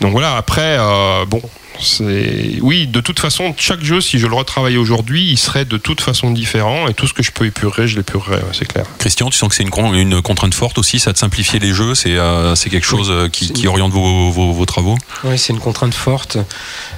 Donc 0.01 0.11
voilà. 0.11 0.35
Après, 0.37 0.77
euh, 0.79 1.25
bon, 1.25 1.41
c'est, 1.79 2.57
oui, 2.61 2.87
de 2.87 3.01
toute 3.01 3.19
façon, 3.19 3.53
chaque 3.57 3.83
jeu, 3.83 4.01
si 4.01 4.17
je 4.19 4.27
le 4.27 4.35
retravaillais 4.35 4.77
aujourd'hui, 4.77 5.27
il 5.29 5.37
serait 5.37 5.65
de 5.65 5.77
toute 5.77 6.01
façon 6.01 6.31
différent 6.31 6.87
et 6.87 6.93
tout 6.93 7.07
ce 7.07 7.13
que 7.13 7.21
je 7.23 7.31
peux 7.31 7.45
épurer, 7.45 7.87
je 7.87 7.97
l'épurerais, 7.97 8.37
ouais, 8.37 8.51
c'est 8.53 8.67
clair. 8.67 8.85
Christian, 8.97 9.29
tu 9.29 9.37
sens 9.37 9.49
que 9.49 9.55
c'est 9.55 9.63
une, 9.63 9.69
con- 9.69 9.93
une 9.93 10.21
contrainte 10.21 10.53
forte 10.53 10.77
aussi, 10.77 10.99
ça 10.99 11.13
de 11.13 11.17
simplifier 11.17 11.59
les 11.59 11.73
jeux, 11.73 11.93
c'est 11.95 12.17
euh, 12.17 12.55
c'est 12.55 12.69
quelque 12.69 12.85
chose 12.87 13.09
euh, 13.11 13.29
qui, 13.29 13.51
qui 13.53 13.67
oriente 13.67 13.91
vos, 13.91 14.31
vos- 14.31 14.53
vos 14.53 14.65
travaux? 14.65 14.97
Oui, 15.23 15.37
c'est 15.37 15.53
une 15.53 15.59
contrainte 15.59 15.93
forte 15.93 16.37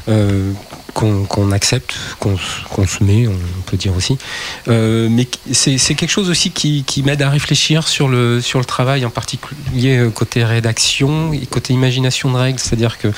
euh, 0.08 0.52
qu'on 0.94 1.52
accepte, 1.52 1.96
qu'on 2.20 2.38
se 2.38 3.04
met, 3.04 3.28
on 3.28 3.62
peut 3.66 3.78
dire 3.78 3.96
aussi. 3.96 4.18
Euh, 4.68 5.08
mais 5.10 5.28
c'est 5.52 5.78
quelque 5.96 6.10
chose 6.10 6.30
aussi 6.30 6.52
qui, 6.52 6.84
qui 6.86 7.04
m'aide 7.04 7.22
à 7.22 7.30
réfléchir 7.30 7.88
sur 7.88 8.08
le, 8.08 8.42
sur 8.42 8.60
le 8.60 8.66
travail, 8.66 9.06
en 9.06 9.10
particulier 9.10 9.98
euh, 9.98 10.10
côté 10.10 10.44
rédaction 10.44 11.34
et 11.34 11.46
côté 11.46 11.74
imagination 11.74 12.32
de 12.32 12.38
règles. 12.38 12.60
C'est-à-dire 12.60 12.98
que 12.98 13.12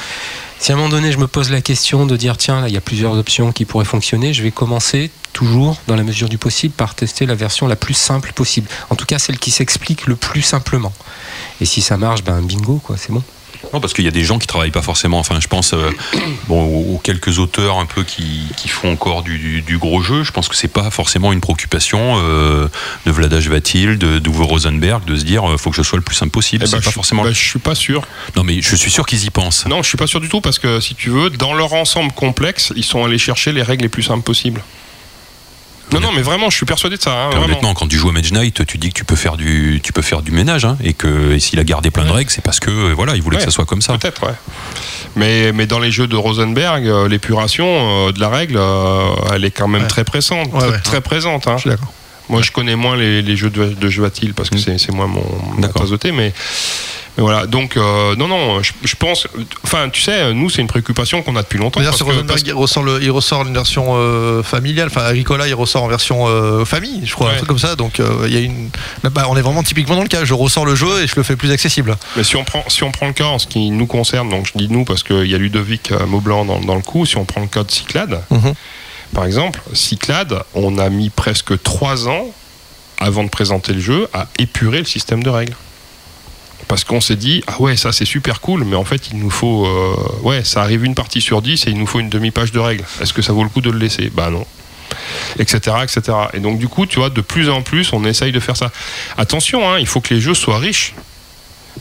si 0.60 0.72
à 0.72 0.76
un 0.76 0.78
moment 0.78 0.90
donné 0.90 1.12
je 1.12 1.18
me 1.18 1.28
pose 1.28 1.50
la 1.50 1.62
question 1.62 2.06
de 2.06 2.16
dire 2.16 2.38
tiens, 2.38 2.62
là 2.62 2.68
il 2.68 2.74
y 2.74 2.78
a 2.78 2.82
plusieurs 2.82 3.18
options 3.18 3.52
qui 3.52 3.66
pourraient 3.66 3.86
fonctionner, 3.86 4.34
je 4.34 4.44
vais 4.44 4.52
commencer 4.52 5.10
toujours, 5.34 5.82
dans 5.88 5.96
la 5.96 6.04
mesure 6.04 6.30
du 6.30 6.38
possible, 6.38 6.74
par 6.74 6.94
tester 6.94 7.26
la 7.26 7.36
version 7.36 7.68
la 7.68 7.76
plus 7.76 7.94
simple 7.94 8.34
possible. 8.34 8.68
En 8.90 8.96
tout 8.96 9.06
cas, 9.06 9.18
celle 9.18 9.40
qui 9.40 9.50
s'explique 9.50 10.08
le 10.08 10.16
plus 10.16 10.42
simplement. 10.42 10.94
Et 11.62 11.66
si 11.66 11.82
ça 11.82 11.98
marche, 11.98 12.24
ben 12.24 12.42
bingo, 12.42 12.82
quoi, 12.84 12.98
c'est 12.98 13.12
bon. 13.12 13.24
Non, 13.74 13.80
parce 13.80 13.94
qu'il 13.94 14.04
y 14.04 14.08
a 14.08 14.12
des 14.12 14.24
gens 14.24 14.38
qui 14.40 14.48
travaillent 14.48 14.72
pas 14.72 14.82
forcément. 14.82 15.20
Enfin, 15.20 15.40
je 15.40 15.48
pense 15.48 15.74
euh, 15.74 15.92
bon, 16.48 16.64
aux, 16.64 16.96
aux 16.96 16.98
quelques 16.98 17.40
auteurs 17.40 17.78
un 17.80 17.86
peu 17.86 18.04
qui, 18.04 18.42
qui 18.58 18.68
font 18.68 18.92
encore 18.92 19.22
du, 19.24 19.38
du- 19.38 19.62
du 19.62 19.78
gros 19.78 20.02
jeu. 20.02 20.24
Je 20.24 20.32
pense 20.32 20.48
que 20.48 20.56
c'est 20.56 20.68
pas 20.68 20.90
forcément 20.92 21.32
une 21.32 21.42
préoccupation 21.42 22.16
euh, 22.18 22.68
de 23.06 23.12
Vladash 23.12 23.48
Vatil, 23.48 23.98
de 23.98 24.20
d'Uwe 24.20 24.42
Rosenberg, 24.46 25.06
de 25.06 25.16
se 25.16 25.24
dire 25.24 25.50
euh, 25.50 25.58
faut 25.58 25.70
que 25.70 25.76
je 25.78 25.84
sois 25.84 25.98
le 25.98 26.04
plus 26.04 26.16
simple 26.16 26.32
possible. 26.32 26.64
Eh 26.66 26.68
c'est 26.68 26.78
ben, 26.78 26.82
pas 26.82 26.90
je, 26.90 26.94
forcément. 26.94 27.24
bah, 27.24 27.32
je 27.32 27.40
suis 27.40 27.60
pas 27.60 27.76
sûr. 27.76 28.04
Non, 28.36 28.44
mais 28.44 28.62
je 28.62 28.76
suis 28.76 28.92
sûr 28.92 29.06
qu'ils 29.06 29.24
y 29.26 29.30
pensent. 29.30 29.66
Non, 29.68 29.84
je 29.84 29.88
suis 29.88 29.98
pas 29.98 30.08
sûr 30.08 30.20
du 30.20 30.28
tout 30.30 30.42
parce 30.42 30.60
que 30.60 30.80
si 30.80 30.96
tu 30.96 31.10
veux, 31.10 31.30
dans 31.30 31.54
leur 31.54 31.74
ensemble 31.74 32.12
complexe, 32.14 32.74
ils 32.76 32.84
sont 32.84 33.06
allés 33.06 33.18
chercher 33.20 33.52
les 33.52 33.62
règles 33.64 33.84
les 33.84 33.90
plus 33.90 34.04
simples 34.04 34.24
possibles. 34.24 34.62
Non, 35.94 36.00
non, 36.00 36.12
mais 36.14 36.22
vraiment, 36.22 36.50
je 36.50 36.56
suis 36.56 36.66
persuadé 36.66 36.96
de 36.98 37.02
ça. 37.02 37.12
hein, 37.12 37.30
honnêtement, 37.44 37.74
quand 37.74 37.88
tu 37.88 37.98
joues 37.98 38.10
à 38.10 38.12
Mage 38.14 38.32
Knight, 38.32 38.66
tu 38.66 38.78
dis 38.78 38.90
que 38.90 38.94
tu 38.94 39.04
peux 39.06 39.16
faire 39.16 39.36
du, 39.38 39.80
tu 39.84 39.92
peux 39.94 40.02
faire 40.02 40.22
du 40.22 40.32
ménage, 40.32 40.64
hein, 40.66 40.78
et 40.84 40.94
que 40.94 41.38
s'il 41.40 41.60
a 41.60 41.64
gardé 41.64 41.92
plein 41.92 42.06
de 42.06 42.12
règles, 42.12 42.30
c'est 42.30 42.44
parce 42.44 42.60
que 42.60 42.70
euh, 42.72 42.94
voilà, 42.96 43.16
il 43.16 43.22
voulait 43.22 43.38
Ouais. 43.38 43.44
que 43.44 43.50
ça 43.50 43.56
soit 43.56 43.66
comme 43.66 43.82
ça. 43.82 43.98
Peut-être, 43.98 44.24
ouais. 44.26 44.34
Mais, 45.16 45.52
mais 45.52 45.66
dans 45.68 45.80
les 45.80 45.92
jeux 45.92 46.08
de 46.08 46.16
Rosenberg, 46.16 46.86
euh, 46.88 47.08
l'épuration 47.10 48.08
euh, 48.08 48.12
de 48.12 48.20
la 48.20 48.30
règle, 48.30 48.60
elle 49.34 49.44
est 49.46 49.52
quand 49.52 49.68
même 49.68 49.82
Ouais. 49.84 49.88
très 49.88 50.04
présente. 50.04 50.52
Ouais, 50.54 50.60
très, 50.60 50.70
ouais. 50.70 50.80
très 50.80 51.02
présente. 51.02 51.48
hein. 51.48 51.56
Je 51.58 51.62
suis 51.62 51.70
d'accord. 51.70 51.92
Moi, 52.32 52.42
je 52.42 52.52
connais 52.52 52.76
moins 52.76 52.96
les, 52.96 53.22
les 53.22 53.36
jeux 53.36 53.50
de, 53.50 53.66
de 53.66 53.90
Joatil 53.90 54.34
parce 54.34 54.50
que 54.50 54.58
c'est 54.58 54.78
c'est 54.80 54.92
moins 54.92 55.08
mon, 55.08 55.24
ma 55.58 55.62
D'accord. 55.68 55.82
tasse 55.84 55.92
de 55.92 55.98
thé, 55.98 56.12
mais, 56.12 56.34
mais 57.18 57.24
voilà. 57.24 57.46
Donc, 57.46 57.76
euh, 57.78 58.16
non, 58.16 58.28
non, 58.28 58.64
je, 58.64 58.72
je 58.84 58.96
pense. 58.96 59.28
Enfin, 59.64 59.90
tu 59.90 60.02
sais, 60.02 60.34
nous, 60.34 60.50
c'est 60.50 60.62
une 60.62 60.68
préoccupation 60.68 61.22
qu'on 61.24 61.36
a 61.36 61.42
depuis 61.44 61.60
longtemps. 61.60 61.82
Parce 61.84 62.02
que- 62.02 62.22
parce- 62.22 62.42
il 62.46 62.54
ressort, 62.54 62.84
le- 62.84 63.00
il 63.04 63.12
ressort 63.12 63.46
une 63.46 63.54
version 63.54 63.86
euh, 63.96 64.44
familiale. 64.44 64.88
Enfin, 64.88 65.02
Agricola, 65.04 65.48
il 65.48 65.54
ressort 65.54 65.84
en 65.84 65.88
version 65.88 66.26
euh, 66.28 66.64
famille, 66.66 67.02
je 67.06 67.14
crois, 67.14 67.32
un 67.32 67.36
truc 67.36 67.50
comme 67.50 67.60
ça. 67.60 67.76
Donc, 67.76 68.00
il 68.26 68.34
y 68.34 68.38
a 68.38 68.40
une. 68.40 68.70
Bah, 69.04 69.26
on 69.30 69.36
est 69.36 69.42
vraiment 69.42 69.62
typiquement 69.64 69.96
dans 69.98 70.04
le 70.04 70.08
cas. 70.08 70.24
Je 70.24 70.34
ressors 70.34 70.66
le 70.66 70.76
jeu 70.76 71.04
et 71.04 71.08
je 71.08 71.16
le 71.18 71.24
fais 71.24 71.36
plus 71.36 71.52
accessible. 71.52 71.98
Mais 72.16 72.24
si 72.24 72.38
on 72.38 72.44
prend, 72.46 72.64
si 72.70 72.84
on 72.84 72.92
prend 72.92 73.08
le 73.08 73.14
cas 73.14 73.26
en 73.26 73.40
ce 73.40 73.48
qui 73.48 73.70
nous 73.72 73.88
concerne, 73.88 74.30
donc 74.30 74.48
je 74.48 74.58
dis 74.58 74.70
nous 74.70 74.86
parce 74.86 75.04
qu'il 75.04 75.26
y 75.28 75.36
a 75.36 75.38
Ludovic 75.38 75.92
Maublanc 76.08 76.46
dans, 76.46 76.60
dans 76.62 76.76
le 76.76 76.82
coup, 76.82 77.06
si 77.06 77.18
on 77.18 77.26
prend 77.26 77.42
le 77.42 77.48
cas 77.48 77.64
de 77.64 77.72
Cyclade, 77.72 78.22
Mhm. 78.30 78.54
Par 79.14 79.26
exemple, 79.26 79.62
Cyclade, 79.74 80.44
on 80.54 80.78
a 80.78 80.90
mis 80.90 81.10
presque 81.10 81.62
trois 81.62 82.08
ans 82.08 82.28
avant 82.98 83.24
de 83.24 83.30
présenter 83.30 83.74
le 83.74 83.82
jeu 83.82 84.08
à 84.14 84.28
épurer 84.38 84.80
le 84.80 84.86
système 84.86 85.24
de 85.24 85.30
règles. 85.30 85.56
Parce 86.68 86.84
qu'on 86.84 87.02
s'est 87.02 87.18
dit, 87.18 87.44
ah 87.48 87.60
ouais, 87.60 87.76
ça 87.76 87.92
c'est 87.92 88.06
super 88.06 88.40
cool, 88.40 88.64
mais 88.64 88.76
en 88.76 88.86
fait 88.86 89.10
il 89.10 89.18
nous 89.18 89.30
faut, 89.30 89.66
euh, 89.66 89.96
ouais, 90.24 90.44
ça 90.44 90.62
arrive 90.62 90.86
une 90.86 90.96
partie 90.96 91.20
sur 91.20 91.42
dix 91.42 91.68
et 91.68 91.72
il 91.72 91.78
nous 91.78 91.88
faut 91.88 92.00
une 92.00 92.10
demi-page 92.10 92.52
de 92.52 92.60
règles. 92.60 92.86
Est-ce 93.02 93.12
que 93.12 93.22
ça 93.22 93.34
vaut 93.34 93.44
le 93.44 93.50
coup 93.50 93.62
de 93.62 93.70
le 93.70 93.78
laisser? 93.78 94.10
Bah 94.14 94.30
non. 94.30 94.46
Etc, 95.40 95.58
etc. 95.84 96.18
Et 96.34 96.40
donc 96.40 96.60
du 96.60 96.68
coup, 96.68 96.86
tu 96.86 97.00
vois, 97.00 97.10
de 97.10 97.22
plus 97.22 97.50
en 97.50 97.62
plus, 97.62 97.92
on 97.92 98.06
essaye 98.06 98.32
de 98.32 98.40
faire 98.40 98.56
ça. 98.56 98.72
Attention, 99.18 99.70
hein, 99.70 99.80
il 99.80 99.88
faut 99.88 100.00
que 100.00 100.14
les 100.14 100.22
jeux 100.22 100.34
soient 100.34 100.60
riches. 100.60 100.94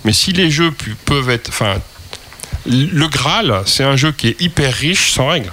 Mais 0.05 0.13
si 0.13 0.33
les 0.33 0.51
jeux 0.51 0.73
peuvent 1.05 1.31
être. 1.31 1.49
Enfin, 1.51 1.77
le 2.67 3.07
Graal, 3.09 3.63
c'est 3.67 3.85
un 3.85 3.97
jeu 3.97 4.13
qui 4.13 4.29
est 4.29 4.41
hyper 4.41 4.73
riche 4.73 5.13
sans 5.13 5.29
règles. 5.29 5.53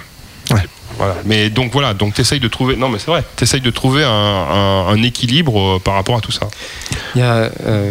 Mais 1.24 1.50
donc 1.50 1.72
voilà, 1.72 1.94
donc 1.94 2.14
t'essayes 2.14 2.40
de 2.40 2.48
trouver. 2.48 2.76
Non, 2.76 2.88
mais 2.88 2.98
c'est 2.98 3.10
vrai, 3.10 3.24
t'essayes 3.36 3.60
de 3.60 3.70
trouver 3.70 4.04
un, 4.04 5.02
équilibre 5.02 5.76
euh, 5.76 5.78
par 5.78 5.94
rapport 5.94 6.16
à 6.16 6.20
tout 6.20 6.32
ça. 6.32 6.48
Euh, 7.16 7.90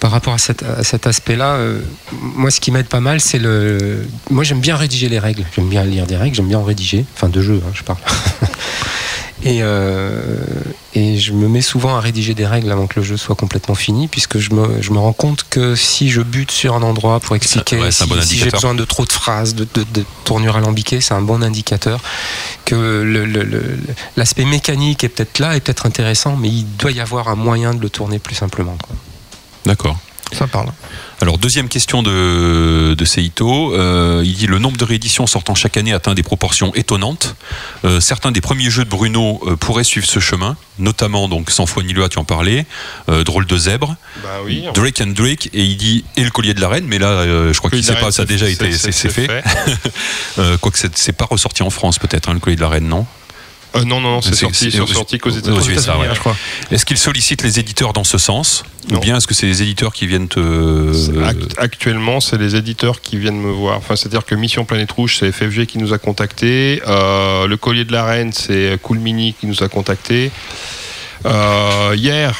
par 0.00 0.10
rapport 0.10 0.34
à 0.34 0.38
cet 0.38 1.06
aspect-là, 1.06 1.54
euh, 1.54 1.80
moi, 2.12 2.50
ce 2.50 2.60
qui 2.60 2.70
m'aide 2.70 2.88
pas 2.88 3.00
mal, 3.00 3.20
c'est 3.20 3.38
le. 3.38 4.06
Moi, 4.30 4.44
j'aime 4.44 4.60
bien 4.60 4.76
rédiger 4.76 5.08
les 5.08 5.18
règles. 5.18 5.44
J'aime 5.54 5.68
bien 5.68 5.84
lire 5.84 6.06
des 6.06 6.16
règles. 6.16 6.34
J'aime 6.34 6.48
bien 6.48 6.58
en 6.58 6.64
rédiger. 6.64 7.04
Enfin, 7.14 7.28
de 7.28 7.40
jeu, 7.40 7.62
hein, 7.64 7.70
je 7.74 7.82
parle. 7.82 7.98
et, 9.48 9.58
euh, 9.62 10.38
et 10.94 11.18
je 11.18 11.32
me 11.32 11.46
mets 11.48 11.60
souvent 11.62 11.96
à 11.96 12.00
rédiger 12.00 12.34
des 12.34 12.46
règles 12.46 12.70
avant 12.72 12.86
que 12.88 12.98
le 12.98 13.06
jeu 13.06 13.16
soit 13.16 13.36
complètement 13.36 13.74
fini, 13.76 14.08
puisque 14.08 14.38
je 14.38 14.52
me, 14.52 14.82
je 14.82 14.90
me 14.90 14.98
rends 14.98 15.12
compte 15.12 15.46
que 15.48 15.74
si 15.76 16.10
je 16.10 16.20
bute 16.20 16.50
sur 16.50 16.74
un 16.74 16.82
endroit 16.82 17.20
pour 17.20 17.36
expliquer, 17.36 17.76
ouais, 17.82 17.92
si, 17.92 18.02
bon 18.08 18.16
si 18.22 18.36
j'ai 18.38 18.44
besoin 18.56 18.74
de 18.74 18.84
trop 18.84 19.04
de 19.04 19.12
phrases, 19.12 19.54
de, 19.54 19.66
de, 19.74 19.84
de 19.94 20.04
tournures 20.24 20.56
alambiquées, 20.56 21.00
c'est 21.00 21.14
un 21.14 21.22
bon 21.22 21.42
indicateur 21.42 22.00
que 22.64 22.74
le- 22.74 23.24
le- 23.24 23.44
le- 23.44 23.78
l'aspect 24.16 24.44
mécanique 24.44 25.04
est 25.04 25.08
peut-être 25.08 25.38
là, 25.38 25.54
est 25.56 25.60
peut-être 25.60 25.86
intéressant, 25.86 26.36
mais 26.36 26.48
il 26.48 26.64
doit 26.76 26.90
y 26.90 27.00
avoir 27.00 27.28
un 27.28 27.36
moyen 27.36 27.72
de 27.72 27.80
le 27.80 27.88
tourner 27.90 28.18
plus 28.18 28.34
simplement. 28.34 28.76
D'accord. 29.64 29.96
Ça 30.32 30.46
parle. 30.46 30.70
Alors 31.20 31.38
deuxième 31.38 31.68
question 31.68 32.02
de, 32.02 32.94
de 32.94 33.04
Seito, 33.04 33.72
Euh, 33.74 34.22
il 34.24 34.34
dit 34.34 34.46
le 34.46 34.58
nombre 34.58 34.76
de 34.76 34.84
rééditions 34.84 35.26
sortant 35.26 35.54
chaque 35.54 35.76
année 35.76 35.92
atteint 35.92 36.14
des 36.14 36.22
proportions 36.22 36.74
étonnantes. 36.74 37.36
Euh, 37.84 38.00
certains 38.00 38.32
des 38.32 38.40
premiers 38.40 38.68
jeux 38.70 38.84
de 38.84 38.90
Bruno 38.90 39.40
euh, 39.46 39.56
pourraient 39.56 39.84
suivre 39.84 40.06
ce 40.06 40.18
chemin, 40.20 40.56
notamment 40.78 41.28
donc 41.28 41.50
Sans 41.50 41.64
foi 41.66 41.82
ni 41.84 41.92
loi, 41.92 42.08
tu 42.08 42.18
en 42.18 42.24
parlais, 42.24 42.66
euh, 43.08 43.24
Drôle 43.24 43.46
de 43.46 43.56
zèbre, 43.56 43.96
Bah 44.22 44.40
oui. 44.44 44.64
Drake 44.74 45.00
and 45.00 45.12
Drake, 45.14 45.48
et 45.54 45.62
il 45.64 45.76
dit 45.76 46.04
et 46.16 46.24
le 46.24 46.30
collier 46.30 46.54
de 46.54 46.60
la 46.60 46.68
reine, 46.68 46.86
mais 46.86 46.98
là 46.98 47.08
euh, 47.08 47.52
je 47.52 47.58
crois 47.58 47.70
qu'il 47.70 47.84
sait 47.84 47.94
pas, 47.94 48.10
ça 48.10 48.22
a 48.22 48.26
déjà 48.26 48.48
été 48.48 48.72
c'est 48.72 49.08
fait. 49.08 49.28
Euh, 50.38 50.58
Quoique 50.58 50.76
c'est 50.78 50.96
c'est 50.98 51.12
pas 51.16 51.26
ressorti 51.30 51.62
en 51.62 51.70
France 51.70 51.98
peut-être, 51.98 52.28
hein, 52.28 52.34
le 52.34 52.40
collier 52.40 52.56
de 52.56 52.60
la 52.60 52.68
reine, 52.68 52.88
non? 52.88 53.06
Euh, 53.74 53.84
non, 53.84 54.00
non, 54.00 54.12
non, 54.12 54.20
c'est 54.22 54.34
sorti, 54.34 54.70
qu'aux 55.18 55.28
aux 55.30 55.32
États-Unis. 55.32 55.68
USA, 55.68 55.98
ouais. 55.98 56.06
je 56.14 56.18
crois. 56.20 56.36
Est-ce 56.70 56.86
qu'il 56.86 56.96
sollicite 56.96 57.42
les 57.42 57.58
éditeurs 57.58 57.92
dans 57.92 58.04
ce 58.04 58.16
sens 58.16 58.64
Non. 58.90 58.96
Ou 58.98 59.00
bien 59.00 59.16
est-ce 59.16 59.26
que 59.26 59.34
c'est 59.34 59.46
les 59.46 59.62
éditeurs 59.62 59.92
qui 59.92 60.06
viennent 60.06 60.28
te... 60.28 61.22
Act- 61.24 61.54
Actuellement, 61.58 62.20
c'est 62.20 62.38
les 62.38 62.56
éditeurs 62.56 63.00
qui 63.02 63.18
viennent 63.18 63.40
me 63.40 63.50
voir. 63.50 63.76
Enfin, 63.76 63.96
c'est-à-dire 63.96 64.24
que 64.24 64.34
Mission 64.34 64.64
Planète 64.64 64.92
Rouge, 64.92 65.16
c'est 65.18 65.30
FFG 65.32 65.66
qui 65.66 65.78
nous 65.78 65.92
a 65.92 65.98
contactés. 65.98 66.80
Euh, 66.86 67.46
le 67.46 67.56
collier 67.56 67.84
de 67.84 67.92
la 67.92 68.04
reine, 68.04 68.32
c'est 68.32 68.78
Cool 68.82 68.98
Mini 68.98 69.34
qui 69.38 69.46
nous 69.46 69.62
a 69.62 69.68
contactés. 69.68 70.30
Euh, 71.26 71.94
hier, 71.96 72.34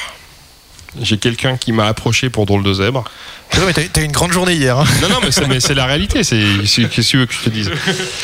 j'ai 1.01 1.17
quelqu'un 1.17 1.57
qui 1.57 1.71
m'a 1.71 1.87
approché 1.87 2.29
pour 2.29 2.45
Drôle 2.45 2.63
de 2.63 2.73
Zèbre. 2.73 3.03
Mais 3.65 3.73
t'as- 3.73 4.01
eu 4.01 4.05
une 4.05 4.11
grande 4.11 4.31
journée 4.31 4.53
hier. 4.53 4.77
hein. 4.77 4.85
Non, 5.01 5.09
non, 5.09 5.15
mais 5.23 5.31
c'est, 5.31 5.47
mais 5.47 5.59
c'est 5.59 5.73
la 5.73 5.85
réalité. 5.85 6.19
Qu'est-ce 6.19 6.81
que 6.87 7.01
tu 7.01 7.17
veux 7.17 7.25
que 7.25 7.33
je 7.33 7.39
te 7.43 7.49
dise? 7.49 7.71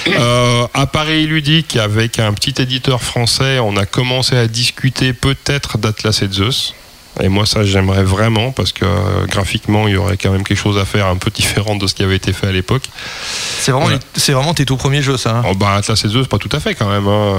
Euh, 0.07 0.67
Appareil 0.73 1.25
ludique 1.25 1.75
avec 1.77 2.19
un 2.19 2.33
petit 2.33 2.61
éditeur 2.61 3.01
français, 3.01 3.59
on 3.59 3.75
a 3.77 3.85
commencé 3.85 4.35
à 4.37 4.47
discuter 4.47 5.13
peut-être 5.13 5.77
d'Atlas 5.77 6.21
et 6.21 6.27
de 6.27 6.33
Zeus. 6.33 6.73
Et 7.21 7.29
moi, 7.29 7.45
ça, 7.45 7.63
j'aimerais 7.63 8.03
vraiment 8.03 8.51
parce 8.51 8.71
que 8.71 8.85
euh, 8.85 9.25
graphiquement, 9.27 9.87
il 9.87 9.93
y 9.93 9.97
aurait 9.97 10.17
quand 10.17 10.31
même 10.31 10.43
quelque 10.43 10.57
chose 10.57 10.79
à 10.79 10.85
faire 10.85 11.05
un 11.05 11.15
peu 11.17 11.29
différent 11.29 11.75
de 11.75 11.85
ce 11.85 11.93
qui 11.93 12.01
avait 12.01 12.15
été 12.15 12.33
fait 12.33 12.47
à 12.47 12.51
l'époque. 12.51 12.83
C'est 13.59 13.71
vraiment, 13.71 13.85
Voilà. 13.87 13.99
les- 14.15 14.19
c'est 14.19 14.31
vraiment 14.33 14.55
tes 14.55 14.65
tout 14.65 14.77
premiers 14.77 15.03
jeux, 15.03 15.17
ça. 15.17 15.37
hein. 15.37 15.43
Oh, 15.47 15.53
bah, 15.53 15.75
Atlas 15.75 16.03
et 16.03 16.07
Zeus, 16.07 16.25
pas 16.27 16.39
tout 16.39 16.49
à 16.51 16.59
fait 16.59 16.73
quand 16.73 16.89
même. 16.89 17.07
hein. 17.07 17.35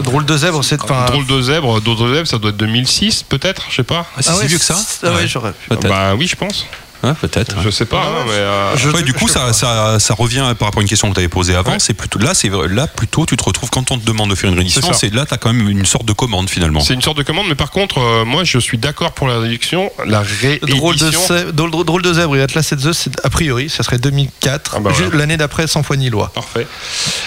Drôle 0.00 0.26
de 0.26 0.36
zèbre, 0.36 0.64
c'est. 0.64 0.82
enfin, 0.82 1.04
Drôle 1.06 1.26
de 1.26 1.40
zèbre, 1.40 1.80
Drôle 1.80 2.08
de 2.10 2.14
zèbre, 2.14 2.26
ça 2.26 2.38
doit 2.38 2.50
être 2.50 2.56
2006 2.56 3.22
peut-être, 3.22 3.66
je 3.70 3.76
sais 3.76 3.82
pas. 3.84 4.06
Ah, 4.16 4.22
c'est 4.22 4.30
ah 4.30 4.34
si 4.34 4.40
ouais, 4.40 4.46
vieux 4.48 4.58
que 4.58 4.64
ça 4.64 4.76
Ah 5.04 5.12
ouais, 5.12 5.26
j'aurais 5.28 5.52
pu. 5.52 5.68
Peut-être. 5.68 5.88
Bah 5.88 6.14
oui, 6.16 6.26
je 6.26 6.34
pense. 6.36 6.66
Hein, 7.02 7.14
peut-être. 7.20 7.56
Je 7.62 7.70
sais 7.70 7.86
pas, 7.86 8.02
hein, 8.02 8.24
mais. 8.26 8.32
euh, 8.32 8.76
Je- 8.76 8.90
Ouais, 8.90 9.02
du 9.02 9.12
coup, 9.14 9.26
ça, 9.28 9.52
ça, 9.52 9.98
ça 9.98 10.14
revient 10.14 10.44
par 10.58 10.68
rapport 10.68 10.80
à 10.80 10.82
une 10.82 10.88
question 10.88 11.08
que 11.08 11.14
tu 11.14 11.20
avais 11.20 11.28
posée 11.28 11.54
avant. 11.54 11.72
Ouais. 11.72 11.78
C'est 11.78 11.94
plutôt 11.94 12.18
là, 12.18 12.34
c'est 12.34 12.50
là 12.68 12.86
plutôt, 12.86 13.24
tu 13.26 13.36
te 13.36 13.42
retrouves 13.44 13.70
quand 13.70 13.90
on 13.90 13.98
te 13.98 14.04
demande 14.04 14.28
de 14.30 14.34
faire 14.34 14.50
une 14.50 14.56
réédition, 14.56 14.82
C'est 14.92 15.14
là, 15.14 15.24
tu 15.26 15.32
as 15.34 15.38
quand 15.38 15.52
même 15.52 15.68
une 15.68 15.86
sorte 15.86 16.04
de 16.04 16.12
commande 16.12 16.50
finalement. 16.50 16.80
C'est 16.80 16.94
une 16.94 17.02
sorte 17.02 17.16
de 17.16 17.22
commande, 17.22 17.46
mais 17.48 17.54
par 17.54 17.70
contre, 17.70 17.98
euh, 17.98 18.24
moi, 18.24 18.44
je 18.44 18.58
suis 18.58 18.76
d'accord 18.78 19.12
pour 19.12 19.28
la 19.28 19.38
réduction, 19.38 19.90
la 20.04 20.20
réédition. 20.20 20.76
Drôle 20.76 20.96
de, 20.96 21.50
drôle, 21.52 21.70
drôle- 21.70 21.84
drôle 21.86 22.02
de 22.02 22.12
zèbre 22.12 22.36
et 22.36 22.42
Atlas 22.42 22.70
et 22.72 22.76
Zeus, 22.78 22.96
c'est- 22.98 23.24
a 23.24 23.30
priori, 23.30 23.70
ça 23.70 23.82
serait 23.82 23.98
2004. 23.98 24.74
Ah 24.76 24.80
bah. 24.80 24.90
L'année 25.14 25.36
d'après, 25.36 25.66
sans 25.66 25.82
foi 25.82 25.96
ni 25.96 26.10
loi. 26.10 26.30
Parfait. 26.34 26.66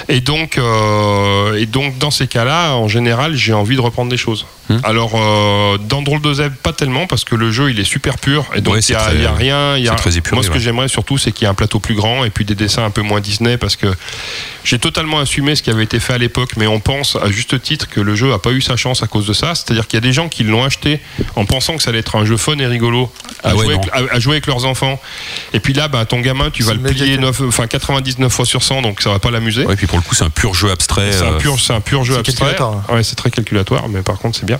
Et 0.10 0.22
donc, 0.22 0.58
euh, 0.58 1.56
et 1.56 1.66
donc 1.66 1.98
dans 1.98 2.12
ces 2.12 2.28
cas-là, 2.28 2.74
en 2.76 2.88
général, 2.88 3.36
j'ai 3.36 3.54
envie 3.54 3.76
de 3.76 3.82
reprendre 3.82 4.10
des 4.12 4.18
choses. 4.18 4.46
Hmm. 4.70 4.78
Alors, 4.84 5.12
euh, 5.16 5.78
dans 5.78 6.02
Drôle 6.02 6.22
de 6.22 6.34
Zèbre, 6.34 6.56
pas 6.64 6.72
tellement, 6.72 7.06
parce 7.06 7.26
que 7.26 7.36
le 7.36 7.52
jeu, 7.52 7.70
il 7.72 7.80
est 7.80 7.84
super 7.84 8.18
pur. 8.18 8.46
Et 8.56 8.62
donc, 8.62 8.76
il 8.78 8.84
c'est 8.84 8.94
n'y 8.94 9.00
a, 9.00 9.04
très- 9.04 9.16
il 9.16 9.22
y 9.22 9.26
a 9.26 9.34
rien. 9.34 9.58
Il 9.78 9.84
Y 9.84 9.88
a, 9.88 9.92
c'est 9.92 9.98
très 9.98 10.18
épuré, 10.18 10.36
moi, 10.36 10.44
ce 10.44 10.50
que 10.50 10.56
ouais. 10.56 10.60
j'aimerais 10.60 10.88
surtout, 10.88 11.18
c'est 11.18 11.32
qu'il 11.32 11.44
y 11.44 11.48
ait 11.48 11.52
un 11.52 11.54
plateau 11.54 11.80
plus 11.80 11.96
grand 11.96 12.24
et 12.26 12.30
puis 12.30 12.46
des 12.46 12.56
dessins 12.56 12.84
un 12.86 12.90
peu 12.92 13.02
moins 13.02 13.20
Disney, 13.22 13.58
parce 13.58 13.76
que 13.76 13.88
j'ai 14.64 14.80
totalement 14.80 15.20
assumé 15.20 15.56
ce 15.56 15.62
qui 15.64 15.70
avait 15.70 15.84
été 15.84 16.00
fait 16.00 16.14
à 16.14 16.18
l'époque, 16.18 16.52
mais 16.58 16.68
on 16.68 16.80
pense 16.80 17.16
à 17.18 17.30
juste 17.32 17.62
titre 17.62 17.88
que 17.90 18.00
le 18.00 18.16
jeu 18.16 18.34
a 18.34 18.40
pas 18.40 18.52
eu 18.52 18.62
sa 18.62 18.76
chance 18.78 19.04
à 19.04 19.08
cause 19.08 19.28
de 19.28 19.34
ça. 19.34 19.56
C'est-à-dire 19.56 19.88
qu'il 19.88 19.98
y 19.98 20.02
a 20.04 20.06
des 20.06 20.14
gens 20.14 20.30
qui 20.30 20.44
l'ont 20.44 20.64
acheté 20.64 21.02
en 21.36 21.46
pensant 21.46 21.76
que 21.78 21.84
ça 21.84 21.90
allait 21.90 22.00
être 22.00 22.16
un 22.16 22.26
jeu 22.26 22.38
fun 22.38 22.58
et 22.60 22.66
rigolo 22.68 23.12
à, 23.44 23.50
Ah 23.50 23.56
ouais, 23.56 23.66
jouer, 23.66 23.74
avec, 23.76 23.90
à- 24.12 24.16
à 24.16 24.20
jouer 24.20 24.34
avec 24.34 24.48
leurs 24.48 24.66
enfants. 24.66 25.00
Et 25.54 25.60
puis 25.60 25.74
là, 25.74 25.88
bah, 25.88 26.06
ton 26.06 26.20
gamin, 26.22 26.50
tu 26.50 26.64
vas 26.64 26.74
le 26.74 26.80
plier 26.80 27.18
médiatique. 27.18 27.20
9, 27.22 27.42
enfin 27.50 27.68
99 27.68 28.32
fois 28.32 28.46
sur 28.46 28.64
100, 28.64 28.82
donc 28.82 29.02
ça 29.02 29.10
va 29.10 29.20
pas 29.20 29.32
l'amuser. 29.32 29.66
Ouais, 29.66 29.74
et 29.74 29.78
puis 29.78 29.88
pour 29.88 29.98
le 29.98 30.04
coup, 30.04 30.16
c'est 30.16 30.24
un 30.24 30.30
pur 30.30 30.54
jeu 30.54 30.72
abstrait. 30.72 31.12
C'est 31.12 31.26
un 31.26 31.34
euh, 31.34 31.38
pur, 31.40 31.60
c'est 31.60 31.74
un 31.74 31.82
pur 31.82 32.04
jeu 32.04 32.14
c'est 32.14 32.20
abstrait. 32.20 32.46
calculatoire. 32.56 32.90
Ouais, 32.90 33.04
c'est 33.04 33.16
très 33.16 33.32
calculatoire, 33.32 33.90
mais 33.90 34.02
par 34.02 34.18
contre 34.18 34.38
c'est 34.40 34.46
bien. 34.46 34.60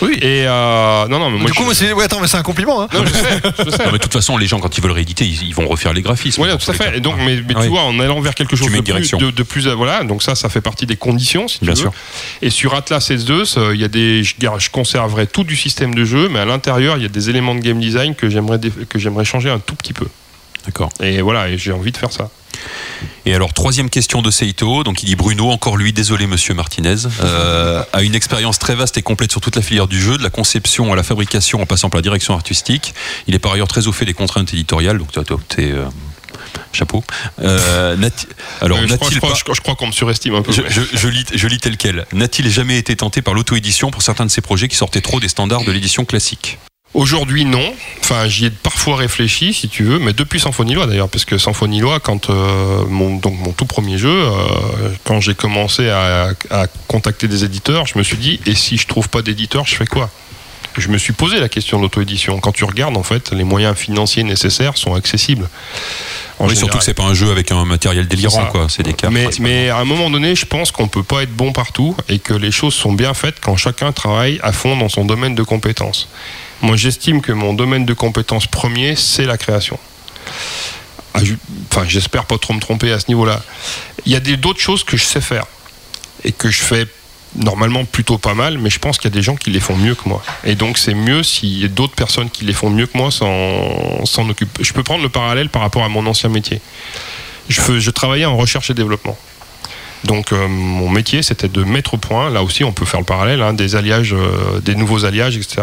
Oui. 0.00 0.14
Et 0.22 0.44
euh, 0.46 1.06
non, 1.08 1.18
non, 1.18 1.30
mais 1.30 1.38
moi 1.38 1.46
du 1.46 1.52
coup, 1.52 1.60
je- 1.60 1.64
moi, 1.66 1.74
c'est. 1.74 1.92
Ouais, 1.92 2.04
attends, 2.04 2.20
mais 2.20 2.26
c'est 2.28 2.36
un 2.38 2.42
compliment. 2.42 2.82
Hein. 2.82 2.88
non, 2.94 3.04
je 3.06 3.12
sais, 3.12 3.40
je 3.64 3.70
sais. 3.70 3.78
non, 3.84 3.92
mais 3.92 3.98
de 3.98 4.02
toute 4.02 4.12
façon, 4.12 4.36
les 4.42 4.48
gens, 4.48 4.58
quand 4.60 4.76
ils 4.76 4.82
veulent 4.82 4.90
rééditer, 4.92 5.24
ils, 5.24 5.42
ils 5.48 5.54
vont 5.54 5.66
refaire 5.66 5.92
les 5.92 6.02
graphismes. 6.02 6.40
Voilà, 6.42 6.56
tout 6.58 6.70
à 6.70 6.74
fait. 6.74 6.96
Et 6.96 7.00
donc, 7.00 7.14
mais, 7.18 7.40
mais 7.48 7.54
Ouais. 7.56 7.62
tu 7.64 7.68
vois, 7.68 7.82
en 7.82 7.98
allant 8.00 8.20
vers 8.20 8.34
quelque 8.34 8.56
chose 8.56 8.70
de 8.70 8.80
plus, 8.80 9.10
de, 9.12 9.30
de 9.30 9.42
plus, 9.42 9.66
voilà. 9.68 10.04
Donc 10.04 10.22
ça, 10.22 10.34
ça 10.34 10.48
fait 10.48 10.60
partie 10.60 10.84
des 10.86 10.96
conditions, 10.96 11.48
si 11.48 11.58
tu 11.60 11.64
Bien 11.64 11.74
veux. 11.74 11.80
sûr. 11.80 11.92
Et 12.42 12.50
sur 12.50 12.74
Atlas 12.74 13.10
et 13.10 13.16
Zeus, 13.16 13.56
euh, 13.56 13.74
il 13.74 13.80
y 13.80 13.84
a 13.84 13.88
des, 13.88 14.22
je, 14.24 14.34
je 14.58 14.70
conserverai 14.70 15.26
tout 15.26 15.44
du 15.44 15.56
système 15.56 15.94
de 15.94 16.04
jeu, 16.04 16.28
mais 16.28 16.40
à 16.40 16.44
l'intérieur, 16.44 16.96
il 16.96 17.02
y 17.02 17.06
a 17.06 17.08
des 17.08 17.30
éléments 17.30 17.54
de 17.54 17.60
game 17.60 17.78
design 17.80 18.14
que 18.14 18.28
j'aimerais 18.28 18.58
dé- 18.58 18.72
que 18.88 18.98
j'aimerais 18.98 19.24
changer 19.24 19.50
un 19.50 19.58
tout 19.60 19.74
petit 19.76 19.92
peu. 19.92 20.06
D'accord. 20.64 20.90
Et 21.00 21.20
voilà, 21.22 21.48
et 21.48 21.58
j'ai 21.58 21.72
envie 21.72 21.92
de 21.92 21.96
faire 21.96 22.12
ça. 22.12 22.30
Et 23.26 23.34
alors, 23.34 23.52
troisième 23.52 23.88
question 23.90 24.22
de 24.22 24.30
Seito. 24.30 24.84
Donc, 24.84 25.02
il 25.02 25.06
dit 25.06 25.16
Bruno, 25.16 25.50
encore 25.50 25.76
lui, 25.76 25.92
désolé, 25.92 26.26
monsieur 26.26 26.54
Martinez, 26.54 26.96
euh, 27.22 27.82
a 27.92 28.02
une 28.02 28.14
expérience 28.14 28.58
très 28.58 28.74
vaste 28.74 28.96
et 28.98 29.02
complète 29.02 29.30
sur 29.32 29.40
toute 29.40 29.56
la 29.56 29.62
filière 29.62 29.86
du 29.88 30.00
jeu, 30.00 30.18
de 30.18 30.22
la 30.22 30.30
conception 30.30 30.92
à 30.92 30.96
la 30.96 31.02
fabrication 31.02 31.60
en 31.60 31.66
passant 31.66 31.88
par 31.90 31.98
la 31.98 32.02
direction 32.02 32.34
artistique. 32.34 32.94
Il 33.26 33.34
est 33.34 33.38
par 33.38 33.52
ailleurs 33.52 33.68
très 33.68 33.86
au 33.86 33.92
fait 33.92 34.04
des 34.04 34.14
contraintes 34.14 34.52
éditoriales. 34.52 34.98
Donc, 34.98 35.10
toi, 35.12 35.24
t'es. 35.48 35.70
euh, 35.72 35.86
chapeau. 36.72 37.02
Euh, 37.40 37.96
alors, 38.60 38.78
Euh, 38.78 38.86
je, 38.88 38.94
crois, 38.96 39.10
je 39.10 39.18
crois- 39.18 39.30
pas. 39.30 39.34
je- 39.48 39.54
je 39.54 39.60
crois 39.60 39.74
qu'on 39.74 39.86
me 39.88 39.92
surestime 39.92 40.34
un 40.34 40.42
peu. 40.42 40.52
Je 40.52 41.08
lis, 41.08 41.24
je 41.34 41.46
lis 41.48 41.58
tel 41.58 41.76
quel. 41.76 42.06
N'a-t-il 42.12 42.48
jamais 42.50 42.78
été 42.78 42.94
tenté 42.96 43.20
par 43.22 43.34
l'auto-édition 43.34 43.90
pour 43.90 44.02
certains 44.02 44.24
de 44.26 44.30
ses 44.30 44.40
projets 44.40 44.68
qui 44.68 44.76
sortaient 44.76 45.00
trop 45.02 45.20
des 45.20 45.28
standards 45.28 45.64
de 45.64 45.72
l'édition 45.72 46.04
classique? 46.04 46.58
Aujourd'hui, 46.94 47.46
non. 47.46 47.72
Enfin, 48.00 48.28
j'y 48.28 48.46
ai 48.46 48.50
parfois 48.50 48.96
réfléchi, 48.96 49.54
si 49.54 49.68
tu 49.68 49.82
veux, 49.84 49.98
mais 49.98 50.12
depuis 50.12 50.38
Symphonie 50.40 50.74
Loi 50.74 50.86
d'ailleurs, 50.86 51.08
parce 51.08 51.24
que 51.24 51.38
Symphonie 51.38 51.80
Loi, 51.80 52.00
quand 52.00 52.28
euh, 52.28 52.84
mon, 52.86 53.16
donc 53.16 53.38
mon 53.38 53.52
tout 53.52 53.64
premier 53.64 53.96
jeu, 53.96 54.10
euh, 54.10 54.90
quand 55.04 55.20
j'ai 55.20 55.34
commencé 55.34 55.88
à, 55.88 56.32
à 56.50 56.66
contacter 56.88 57.28
des 57.28 57.44
éditeurs, 57.44 57.86
je 57.86 57.96
me 57.96 58.02
suis 58.02 58.18
dit, 58.18 58.40
et 58.44 58.54
si 58.54 58.76
je 58.76 58.86
trouve 58.86 59.08
pas 59.08 59.22
d'éditeur, 59.22 59.64
je 59.66 59.74
fais 59.74 59.86
quoi? 59.86 60.10
Je 60.78 60.88
me 60.88 60.96
suis 60.98 61.12
posé 61.12 61.38
la 61.38 61.48
question 61.50 61.76
de 61.78 61.82
l'auto-édition. 61.82 62.40
Quand 62.40 62.52
tu 62.52 62.64
regardes, 62.64 62.96
en 62.96 63.02
fait, 63.02 63.30
les 63.32 63.44
moyens 63.44 63.76
financiers 63.76 64.22
nécessaires 64.22 64.76
sont 64.78 64.94
accessibles. 64.94 65.48
En 66.38 66.44
Oui, 66.44 66.50
général. 66.50 66.56
surtout 66.56 66.78
que 66.78 66.84
c'est 66.84 66.94
pas 66.94 67.02
un 67.04 67.12
jeu 67.12 67.30
avec 67.30 67.52
un 67.52 67.64
matériel 67.66 68.08
délirant, 68.08 68.46
quoi. 68.46 68.66
C'est 68.70 68.82
des 68.82 68.94
cas. 68.94 69.10
Mais 69.10 69.68
à 69.68 69.76
un 69.78 69.84
moment 69.84 70.08
donné, 70.08 70.34
je 70.34 70.46
pense 70.46 70.70
qu'on 70.70 70.88
peut 70.88 71.02
pas 71.02 71.22
être 71.24 71.34
bon 71.34 71.52
partout 71.52 71.94
et 72.08 72.18
que 72.18 72.32
les 72.32 72.50
choses 72.50 72.72
sont 72.74 72.92
bien 72.92 73.12
faites 73.12 73.36
quand 73.40 73.56
chacun 73.58 73.92
travaille 73.92 74.40
à 74.42 74.52
fond 74.52 74.74
dans 74.76 74.88
son 74.88 75.04
domaine 75.04 75.34
de 75.34 75.42
compétences. 75.42 76.08
Moi, 76.62 76.76
j'estime 76.76 77.20
que 77.20 77.32
mon 77.32 77.54
domaine 77.54 77.84
de 77.84 77.92
compétences 77.92 78.46
premier, 78.46 78.96
c'est 78.96 79.24
la 79.26 79.36
création. 79.36 79.78
Ah, 81.14 81.20
Enfin, 81.70 81.84
j'espère 81.86 82.24
pas 82.24 82.38
trop 82.38 82.54
me 82.54 82.60
tromper 82.60 82.92
à 82.92 83.00
ce 83.00 83.08
niveau-là. 83.08 83.42
Il 84.06 84.12
y 84.12 84.16
a 84.16 84.20
d'autres 84.20 84.60
choses 84.60 84.84
que 84.84 84.96
je 84.96 85.04
sais 85.04 85.20
faire 85.20 85.44
et 86.24 86.32
que 86.32 86.50
je 86.50 86.62
fais 86.62 86.86
normalement 87.34 87.84
plutôt 87.84 88.18
pas 88.18 88.34
mal, 88.34 88.58
mais 88.58 88.68
je 88.70 88.78
pense 88.78 88.98
qu'il 88.98 89.10
y 89.10 89.12
a 89.12 89.16
des 89.16 89.22
gens 89.22 89.36
qui 89.36 89.50
les 89.50 89.60
font 89.60 89.76
mieux 89.76 89.94
que 89.94 90.06
moi. 90.08 90.22
Et 90.44 90.54
donc, 90.54 90.78
c'est 90.78 90.94
mieux 90.94 91.22
s'il 91.22 91.58
y 91.60 91.64
a 91.64 91.68
d'autres 91.68 91.94
personnes 91.94 92.30
qui 92.30 92.44
les 92.44 92.52
font 92.52 92.70
mieux 92.70 92.86
que 92.86 92.96
moi 92.96 93.10
s'en 93.10 94.28
occupent. 94.28 94.58
Je 94.60 94.72
peux 94.72 94.82
prendre 94.82 95.02
le 95.02 95.08
parallèle 95.08 95.48
par 95.48 95.62
rapport 95.62 95.82
à 95.82 95.88
mon 95.88 96.06
ancien 96.06 96.28
métier. 96.28 96.60
Je, 97.48 97.80
je 97.80 97.90
travaillais 97.90 98.26
en 98.26 98.36
recherche 98.36 98.70
et 98.70 98.74
développement. 98.74 99.18
Donc 100.04 100.32
euh, 100.32 100.48
mon 100.48 100.88
métier 100.88 101.22
c'était 101.22 101.48
de 101.48 101.62
mettre 101.62 101.94
au 101.94 101.96
point, 101.96 102.30
là 102.30 102.42
aussi 102.42 102.64
on 102.64 102.72
peut 102.72 102.84
faire 102.84 103.00
le 103.00 103.06
parallèle, 103.06 103.40
hein, 103.42 103.54
des 103.54 103.76
alliages, 103.76 104.14
euh, 104.14 104.60
des 104.60 104.74
nouveaux 104.74 105.04
alliages, 105.04 105.36
etc. 105.36 105.62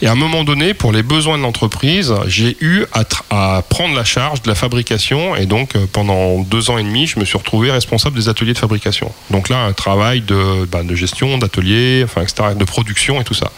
Et 0.00 0.06
à 0.06 0.12
un 0.12 0.14
moment 0.14 0.44
donné, 0.44 0.74
pour 0.74 0.92
les 0.92 1.02
besoins 1.02 1.36
de 1.36 1.42
l'entreprise, 1.42 2.14
j'ai 2.26 2.56
eu 2.60 2.84
à, 2.92 3.62
prendre 3.68 3.94
la 3.94 4.04
charge 4.04 4.42
de 4.42 4.48
la 4.48 4.54
fabrication 4.54 5.36
et 5.36 5.46
donc 5.46 5.76
euh, 5.76 5.86
pendant 5.92 6.40
deux 6.40 6.70
ans 6.70 6.78
et 6.78 6.82
demi, 6.82 7.06
je 7.06 7.18
me 7.18 7.24
suis 7.24 7.36
retrouvé 7.36 7.70
responsable 7.70 8.16
des 8.16 8.28
ateliers 8.28 8.54
de 8.54 8.58
fabrication. 8.58 9.12
Donc 9.30 9.48
là, 9.48 9.64
un 9.64 9.72
travail 9.72 10.22
de, 10.22 10.64
bah, 10.66 10.82
de 10.82 10.94
gestion, 10.94 11.38
d'atelier, 11.38 12.02
enfin, 12.04 12.22
etc., 12.22 12.50
de 12.56 12.64
production 12.64 13.20
et 13.20 13.24
tout 13.24 13.34
ça. 13.34 13.50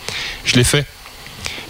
Je 0.45 0.57
l'ai 0.57 0.65
fait 0.65 0.87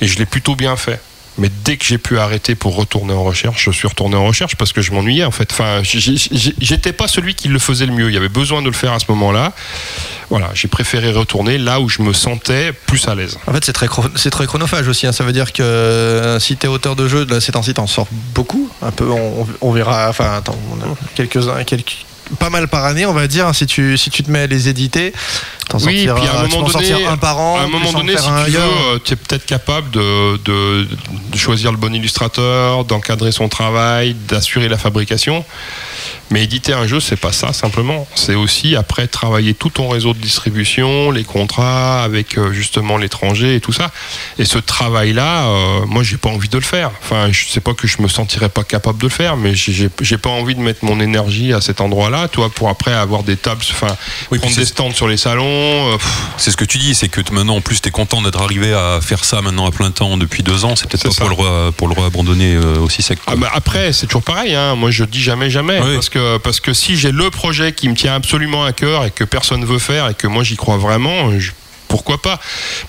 et 0.00 0.06
je 0.06 0.18
l'ai 0.18 0.26
plutôt 0.26 0.54
bien 0.54 0.76
fait. 0.76 1.00
Mais 1.38 1.48
dès 1.64 1.76
que 1.76 1.84
j'ai 1.84 1.96
pu 1.98 2.18
arrêter 2.18 2.54
pour 2.54 2.74
retourner 2.76 3.14
en 3.14 3.22
recherche, 3.24 3.64
je 3.64 3.70
suis 3.70 3.88
retourné 3.88 4.16
en 4.16 4.26
recherche 4.26 4.56
parce 4.56 4.72
que 4.72 4.82
je 4.82 4.92
m'ennuyais 4.92 5.24
en 5.24 5.30
fait. 5.30 5.50
Enfin, 5.52 5.80
j'étais 5.82 6.92
pas 6.92 7.08
celui 7.08 7.34
qui 7.34 7.48
le 7.48 7.58
faisait 7.58 7.86
le 7.86 7.92
mieux. 7.92 8.08
Il 8.08 8.14
y 8.14 8.16
avait 8.16 8.28
besoin 8.28 8.60
de 8.62 8.66
le 8.66 8.72
faire 8.74 8.92
à 8.92 8.98
ce 8.98 9.06
moment-là. 9.08 9.52
Voilà, 10.28 10.50
j'ai 10.54 10.68
préféré 10.68 11.10
retourner 11.12 11.56
là 11.58 11.80
où 11.80 11.88
je 11.88 12.02
me 12.02 12.12
sentais 12.12 12.72
plus 12.72 13.08
à 13.08 13.14
l'aise. 13.14 13.38
En 13.46 13.52
fait, 13.52 13.64
c'est 13.64 13.72
très, 13.72 13.88
très 13.88 14.46
chronophage 14.46 14.86
aussi. 14.86 15.06
hein. 15.06 15.12
Ça 15.12 15.24
veut 15.24 15.32
dire 15.32 15.52
que 15.52 15.62
euh, 15.62 16.38
si 16.38 16.56
tu 16.56 16.66
es 16.66 16.68
auteur 16.68 16.94
de 16.94 17.08
jeu, 17.08 17.24
là, 17.28 17.40
ces 17.40 17.52
temps-ci, 17.52 17.74
t'en 17.74 17.86
sors 17.86 18.06
beaucoup. 18.34 18.68
Un 18.82 18.90
peu, 18.92 19.08
on, 19.10 19.46
on 19.60 19.72
verra. 19.72 20.08
Enfin, 20.08 20.34
attends, 20.36 20.58
on 20.72 20.80
a 20.84 20.94
quelques-uns, 21.16 21.64
quelques, 21.64 22.04
pas 22.38 22.50
mal 22.50 22.68
par 22.68 22.84
année, 22.84 23.06
on 23.06 23.12
va 23.12 23.26
dire. 23.26 23.54
Si 23.54 23.66
tu, 23.66 23.96
si 23.98 24.10
tu 24.10 24.22
te 24.22 24.30
mets 24.30 24.40
à 24.40 24.46
les 24.46 24.68
éditer, 24.68 25.12
Oui, 25.74 25.80
sortiras, 25.80 26.14
puis 26.14 26.28
à 26.28 26.40
un 26.40 26.42
moment 26.48 26.60
donné, 26.68 26.72
sortir 26.72 27.10
un 27.10 27.16
par 27.16 27.38
an. 27.38 27.58
à 27.58 27.62
un 27.62 27.66
moment 27.68 27.88
en 27.90 27.92
donné, 27.92 28.16
si 28.16 28.24
tu 28.24 28.50
veux, 28.52 28.98
tu 29.04 29.12
es 29.12 29.16
peut-être 29.16 29.46
capable 29.46 29.90
de, 29.90 30.36
de- 30.44 30.88
de 31.32 31.36
choisir 31.38 31.70
le 31.72 31.76
bon 31.78 31.94
illustrateur, 31.94 32.84
d'encadrer 32.84 33.32
son 33.32 33.48
travail, 33.48 34.14
d'assurer 34.28 34.68
la 34.68 34.78
fabrication. 34.78 35.44
Mais 36.32 36.44
éditer 36.44 36.72
un 36.72 36.86
jeu, 36.86 37.00
c'est 37.00 37.16
pas 37.16 37.32
ça 37.32 37.52
simplement. 37.52 38.06
C'est 38.14 38.36
aussi 38.36 38.76
après 38.76 39.08
travailler 39.08 39.52
tout 39.52 39.68
ton 39.70 39.88
réseau 39.88 40.12
de 40.12 40.18
distribution, 40.18 41.10
les 41.10 41.24
contrats 41.24 42.04
avec 42.04 42.38
euh, 42.38 42.52
justement 42.52 42.98
l'étranger 42.98 43.56
et 43.56 43.60
tout 43.60 43.72
ça. 43.72 43.90
Et 44.38 44.44
ce 44.44 44.58
travail-là, 44.58 45.46
euh, 45.48 45.86
moi, 45.86 46.04
j'ai 46.04 46.18
pas 46.18 46.28
envie 46.28 46.48
de 46.48 46.56
le 46.56 46.62
faire. 46.62 46.92
Enfin, 47.02 47.32
je 47.32 47.48
sais 47.48 47.60
pas 47.60 47.74
que 47.74 47.88
je 47.88 48.00
me 48.00 48.06
sentirais 48.06 48.48
pas 48.48 48.62
capable 48.62 48.98
de 48.98 49.04
le 49.06 49.10
faire, 49.10 49.36
mais 49.36 49.54
j'ai 49.56 50.18
pas 50.18 50.30
envie 50.30 50.54
de 50.54 50.60
mettre 50.60 50.84
mon 50.84 51.00
énergie 51.00 51.52
à 51.52 51.60
cet 51.60 51.80
endroit-là, 51.80 52.19
toi, 52.28 52.50
pour 52.50 52.68
après 52.68 52.92
avoir 52.92 53.22
des 53.22 53.36
tables, 53.36 53.62
enfin, 53.70 53.96
Oui, 54.30 54.38
prendre 54.38 54.54
des 54.56 54.64
stands 54.64 54.92
sur 54.92 55.08
les 55.08 55.16
salons. 55.16 55.44
euh, 55.92 55.96
C'est 56.36 56.50
ce 56.50 56.56
que 56.56 56.64
tu 56.64 56.78
dis, 56.78 56.94
c'est 56.94 57.08
que 57.08 57.20
maintenant 57.32 57.56
en 57.56 57.60
plus 57.60 57.80
tu 57.80 57.88
es 57.88 57.90
content 57.90 58.22
d'être 58.22 58.40
arrivé 58.40 58.72
à 58.72 59.00
faire 59.02 59.24
ça 59.24 59.40
maintenant 59.42 59.66
à 59.66 59.70
plein 59.70 59.90
temps 59.90 60.16
depuis 60.16 60.42
deux 60.42 60.64
ans. 60.64 60.74
C'est 60.76 60.88
peut-être 60.88 61.04
pas 61.04 61.10
ça. 61.10 61.24
pour 61.24 61.28
le, 61.44 61.70
pour 61.70 61.88
le 61.88 61.94
euh, 62.30 62.78
aussi 62.80 63.02
sec. 63.02 63.18
Ah 63.26 63.36
bah 63.36 63.50
après, 63.54 63.92
c'est 63.92 64.06
toujours 64.06 64.22
pareil. 64.22 64.54
Hein. 64.54 64.74
Moi, 64.74 64.90
je 64.90 65.04
dis 65.04 65.20
jamais 65.22 65.50
jamais 65.50 65.80
Oui. 65.80 65.94
parce 65.94 66.08
que 66.08 66.38
parce 66.38 66.60
que 66.60 66.72
si 66.72 66.96
j'ai 66.96 67.12
le 67.12 67.30
projet 67.30 67.72
qui 67.72 67.88
me 67.88 67.94
tient 67.94 68.14
absolument 68.14 68.64
à 68.64 68.72
cœur 68.72 69.04
et 69.04 69.10
que 69.10 69.24
personne 69.24 69.64
veut 69.64 69.78
faire 69.78 70.08
et 70.08 70.14
que 70.14 70.26
moi 70.26 70.42
j'y 70.44 70.56
crois 70.56 70.76
vraiment, 70.76 71.38
je- 71.38 71.50
pourquoi 71.90 72.22
pas. 72.22 72.40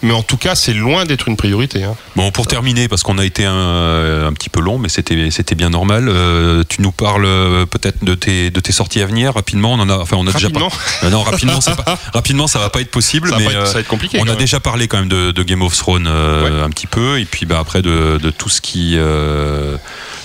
Mais 0.01 0.13
en 0.13 0.23
tout 0.23 0.37
cas, 0.37 0.55
c'est 0.55 0.73
loin 0.73 1.03
d'être 1.05 1.27
une 1.27 1.35
priorité. 1.35 1.83
hein. 1.83 1.95
Bon, 2.15 2.31
pour 2.31 2.47
terminer, 2.47 2.87
parce 2.87 3.03
qu'on 3.03 3.17
a 3.17 3.25
été 3.25 3.43
un, 3.45 4.27
un 4.27 4.31
petit 4.33 4.49
peu 4.49 4.61
long, 4.61 4.77
mais 4.77 4.87
c'était 4.87 5.29
c'était 5.31 5.55
bien 5.55 5.69
normal. 5.69 6.07
euh, 6.07 6.63
tu 6.69 6.81
nous 6.81 6.91
parles 6.93 7.25
euh, 7.25 7.65
peut-être 7.65 8.03
de 8.03 8.15
tes 8.15 8.49
de 8.51 8.59
tes 8.61 8.71
sorties 8.71 9.01
à 9.01 9.05
venir 9.07 9.33
rapidement. 9.33 9.73
On 9.73 9.79
en 9.79 9.89
a, 9.89 9.97
enfin, 9.97 10.15
on 10.17 10.27
a 10.27 10.31
déjà 10.31 10.47
Rapidement. 10.47 10.69
pas. 10.69 11.07
Euh, 11.07 11.09
non, 11.09 11.23
rapidement, 11.23 11.59
pas, 11.59 11.99
rapidement, 12.13 12.47
ça 12.47 12.59
va 12.59 12.69
pas 12.69 12.79
être 12.81 12.91
possible. 12.91 13.29
Ça 13.29 13.35
va, 13.35 13.39
mais 13.39 13.45
pas 13.47 13.51
être, 13.51 13.59
euh, 13.61 13.65
ça 13.65 13.73
va 13.73 13.79
être 13.81 13.87
compliqué. 13.87 14.19
on 14.19 14.23
a 14.23 14.25
même. 14.27 14.35
déjà 14.37 14.59
parlé 14.59 14.87
quand 14.87 14.97
même 14.99 15.09
de, 15.09 15.31
de 15.31 15.43
Game 15.43 15.61
of 15.63 15.75
Thrones 15.75 16.07
euh, 16.07 16.63
un 16.63 16.69
petit 16.69 16.87
peu, 16.87 17.19
et 17.19 17.25
puis 17.25 17.45
bah, 17.45 17.57
après 17.59 17.81
de, 17.81 18.19
de 18.21 18.29
tout 18.29 18.49
ce 18.49 18.61
qui 18.61 18.93
euh, 18.97 19.75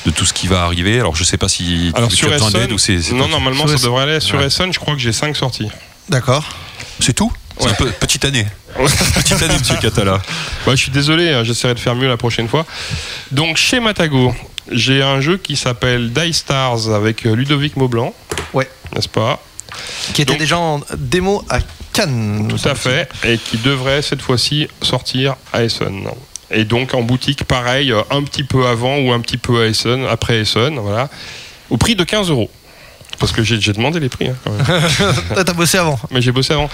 de 0.04 0.10
tout 0.10 0.24
ce 0.26 0.32
qui 0.34 0.46
va 0.46 0.62
arriver. 0.64 1.00
Alors 1.00 1.16
je 1.16 1.24
sais 1.24 1.38
pas 1.38 1.48
si 1.48 1.90
Alors 1.94 2.10
tu 2.10 2.16
sur 2.16 2.28
as 2.28 2.32
besoin 2.32 2.48
Essen, 2.48 2.60
d'aide 2.60 2.72
ou 2.72 2.78
c'est 2.78 3.00
non 3.12 3.28
normalement 3.28 3.66
Sur 3.66 3.78
ça 3.78 3.84
devrait 3.86 4.02
aller. 4.02 4.20
Sur 4.20 4.38
Ouais. 4.38 4.46
Essen, 4.46 4.72
je 4.72 4.78
crois 4.78 4.94
que 4.94 5.00
j'ai 5.00 5.12
5 5.12 5.34
sorties. 5.36 5.68
D'accord. 6.10 6.44
c'est 7.00 7.14
tout? 7.14 7.32
C'est 7.58 7.64
Ouais. 7.64 7.70
un 7.72 7.74
peu- 7.74 7.90
petite 7.92 8.24
année. 8.24 8.46
petite 8.76 9.42
année, 9.42 9.58
Monsieur 9.58 9.76
Catala. 9.76 10.20
Bah, 10.66 10.72
je 10.72 10.76
suis 10.76 10.90
désolé, 10.90 11.30
hein, 11.30 11.42
j'essaierai 11.44 11.74
de 11.74 11.78
faire 11.80 11.94
mieux 11.94 12.08
la 12.08 12.16
prochaine 12.18 12.48
fois. 12.48 12.66
Donc 13.32 13.56
chez 13.56 13.80
Matago, 13.80 14.34
j'ai 14.70 15.02
un 15.02 15.20
jeu 15.20 15.38
qui 15.38 15.56
s'appelle 15.56 16.12
Die 16.12 16.32
Stars 16.34 16.90
avec 16.94 17.24
euh, 17.26 17.34
Ludovic 17.34 17.76
Maublanc. 17.76 18.14
Ouais. 18.52 18.68
N'est-ce 18.94 19.08
pas? 19.08 19.42
Qui 20.14 20.22
était 20.22 20.32
Donc- 20.32 20.38
déjà 20.38 20.58
en 20.58 20.80
démo 20.96 21.44
à 21.48 21.58
Cannes. 21.92 22.46
Tout 22.48 22.68
à 22.68 22.74
fait, 22.74 23.08
et 23.24 23.38
qui 23.38 23.56
devrait 23.58 24.02
cette 24.02 24.20
fois-ci 24.22 24.68
sortir 24.82 25.36
à 25.52 25.62
Essen. 25.64 26.08
Et 26.50 26.64
donc 26.64 26.92
en 26.94 27.02
boutique, 27.02 27.44
pareil, 27.44 27.90
euh, 27.90 28.02
un 28.10 28.22
petit 28.22 28.44
peu 28.44 28.66
avant 28.66 28.98
ou 28.98 29.12
un 29.12 29.20
petit 29.20 29.38
peu 29.38 29.62
à 29.62 29.66
Essen, 29.66 30.06
après 30.06 30.40
Essen, 30.40 30.78
voilà, 30.78 31.08
au 31.70 31.76
prix 31.78 31.96
de 31.96 32.04
15 32.04 32.28
euros. 32.30 32.50
Parce 33.18 33.32
que 33.32 33.42
j'ai 33.42 33.58
demandé 33.72 33.98
les 34.00 34.08
prix, 34.08 34.28
hein, 34.28 34.34
quand 34.44 34.50
même. 34.52 34.64
T'as 35.44 35.52
bossé 35.52 35.78
avant. 35.78 35.98
mais 36.10 36.20
j'ai 36.20 36.32
bossé 36.32 36.52
avant. 36.52 36.68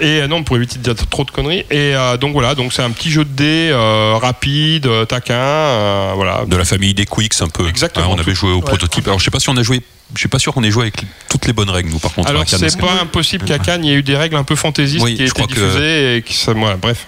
Et 0.00 0.20
euh, 0.22 0.26
non, 0.26 0.42
pour 0.44 0.56
éviter 0.56 0.78
de 0.78 0.82
dire 0.92 1.06
trop 1.08 1.24
de 1.24 1.30
conneries. 1.30 1.60
Et 1.70 1.94
euh, 1.96 2.16
donc 2.16 2.32
voilà, 2.32 2.54
donc 2.54 2.72
c'est 2.72 2.82
un 2.82 2.90
petit 2.90 3.10
jeu 3.10 3.24
de 3.24 3.30
dés 3.30 3.70
euh, 3.72 4.16
rapide, 4.20 4.88
taquin, 5.08 5.34
euh, 5.34 6.12
voilà. 6.14 6.44
De 6.46 6.56
la 6.56 6.64
famille 6.64 6.94
des 6.94 7.06
Quicks 7.06 7.40
un 7.40 7.48
peu. 7.48 7.66
Exactement. 7.68 8.10
On 8.10 8.18
avait 8.18 8.34
joué 8.34 8.52
au 8.52 8.60
prototype. 8.60 9.06
Alors 9.06 9.18
je 9.18 9.24
sais 9.24 9.30
pas 9.30 9.40
si 9.40 9.48
on 9.48 9.56
a 9.56 9.62
joué. 9.62 9.82
Je 10.14 10.20
suis 10.20 10.28
pas 10.28 10.38
sûr 10.38 10.54
qu'on 10.54 10.64
ait 10.64 10.70
joué 10.70 10.82
avec 10.84 10.96
toutes 11.28 11.46
les 11.46 11.52
bonnes 11.52 11.68
règles 11.70 11.90
nous 11.90 11.98
par 11.98 12.12
contre. 12.14 12.28
à 12.28 12.30
Alors 12.30 12.44
Cannes, 12.46 12.60
c'est 12.66 12.78
pas 12.80 12.92
impossible 13.02 13.44
qu'à 13.44 13.58
Cannes 13.58 13.84
il 13.84 13.90
y 13.90 13.92
ait 13.94 13.96
eu 13.98 14.02
des 14.02 14.16
règles 14.16 14.36
un 14.36 14.44
peu 14.44 14.56
fantaisistes 14.56 15.04
Oui, 15.04 15.16
qui 15.16 15.22
aient 15.22 15.26
je 15.26 15.32
été 15.32 15.42
crois 15.42 15.46
que- 15.46 15.60
diffusées 15.60 16.16
et 16.16 16.22
qui 16.22 16.34
ça, 16.34 16.52
voilà, 16.54 16.76
bref. 16.76 17.06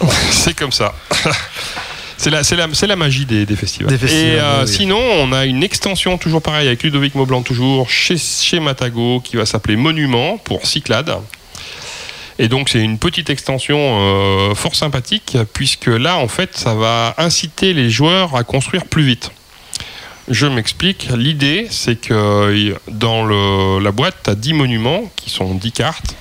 c'est 0.30 0.54
comme 0.54 0.72
ça. 0.72 0.94
C'est 2.18 2.30
la, 2.30 2.42
c'est 2.44 2.56
la, 2.56 2.66
c'est 2.72 2.86
la 2.86 2.96
magie 2.96 3.26
des, 3.26 3.44
des 3.46 3.56
festivals. 3.56 3.90
Des 3.92 3.98
festivals, 3.98 4.26
et 4.26 4.38
euh, 4.38 4.64
oui, 4.64 4.72
sinon, 4.72 4.98
on 4.98 5.32
a 5.32 5.44
une 5.44 5.62
extension 5.62 6.16
toujours 6.18 6.40
pareil 6.42 6.66
avec 6.66 6.82
Ludovic 6.82 7.14
Maublanc 7.14 7.42
toujours 7.42 7.90
chez, 7.90 8.16
chez 8.16 8.58
Matago 8.58 9.20
qui 9.20 9.36
va 9.36 9.44
s'appeler 9.46 9.76
Monument 9.76 10.38
pour 10.38 10.66
Cyclade. 10.66 11.14
Et 12.38 12.48
donc 12.48 12.68
c'est 12.68 12.80
une 12.82 12.98
petite 12.98 13.30
extension 13.30 13.78
euh, 13.80 14.54
fort 14.54 14.74
sympathique 14.74 15.38
puisque 15.54 15.86
là 15.86 16.16
en 16.18 16.28
fait 16.28 16.54
ça 16.56 16.74
va 16.74 17.14
inciter 17.16 17.72
les 17.72 17.88
joueurs 17.88 18.36
à 18.36 18.44
construire 18.44 18.84
plus 18.86 19.04
vite. 19.04 19.30
Je 20.28 20.46
m'explique. 20.46 21.08
L'idée, 21.16 21.66
c'est 21.70 21.96
que 21.98 22.12
euh, 22.12 22.74
dans 22.88 23.24
le- 23.24 23.78
la 23.82 23.90
boîte, 23.92 24.16
tu 24.24 24.30
as 24.30 24.34
10 24.34 24.52
monuments 24.54 25.10
qui 25.16 25.30
sont 25.30 25.54
10 25.54 25.72
cartes, 25.72 26.14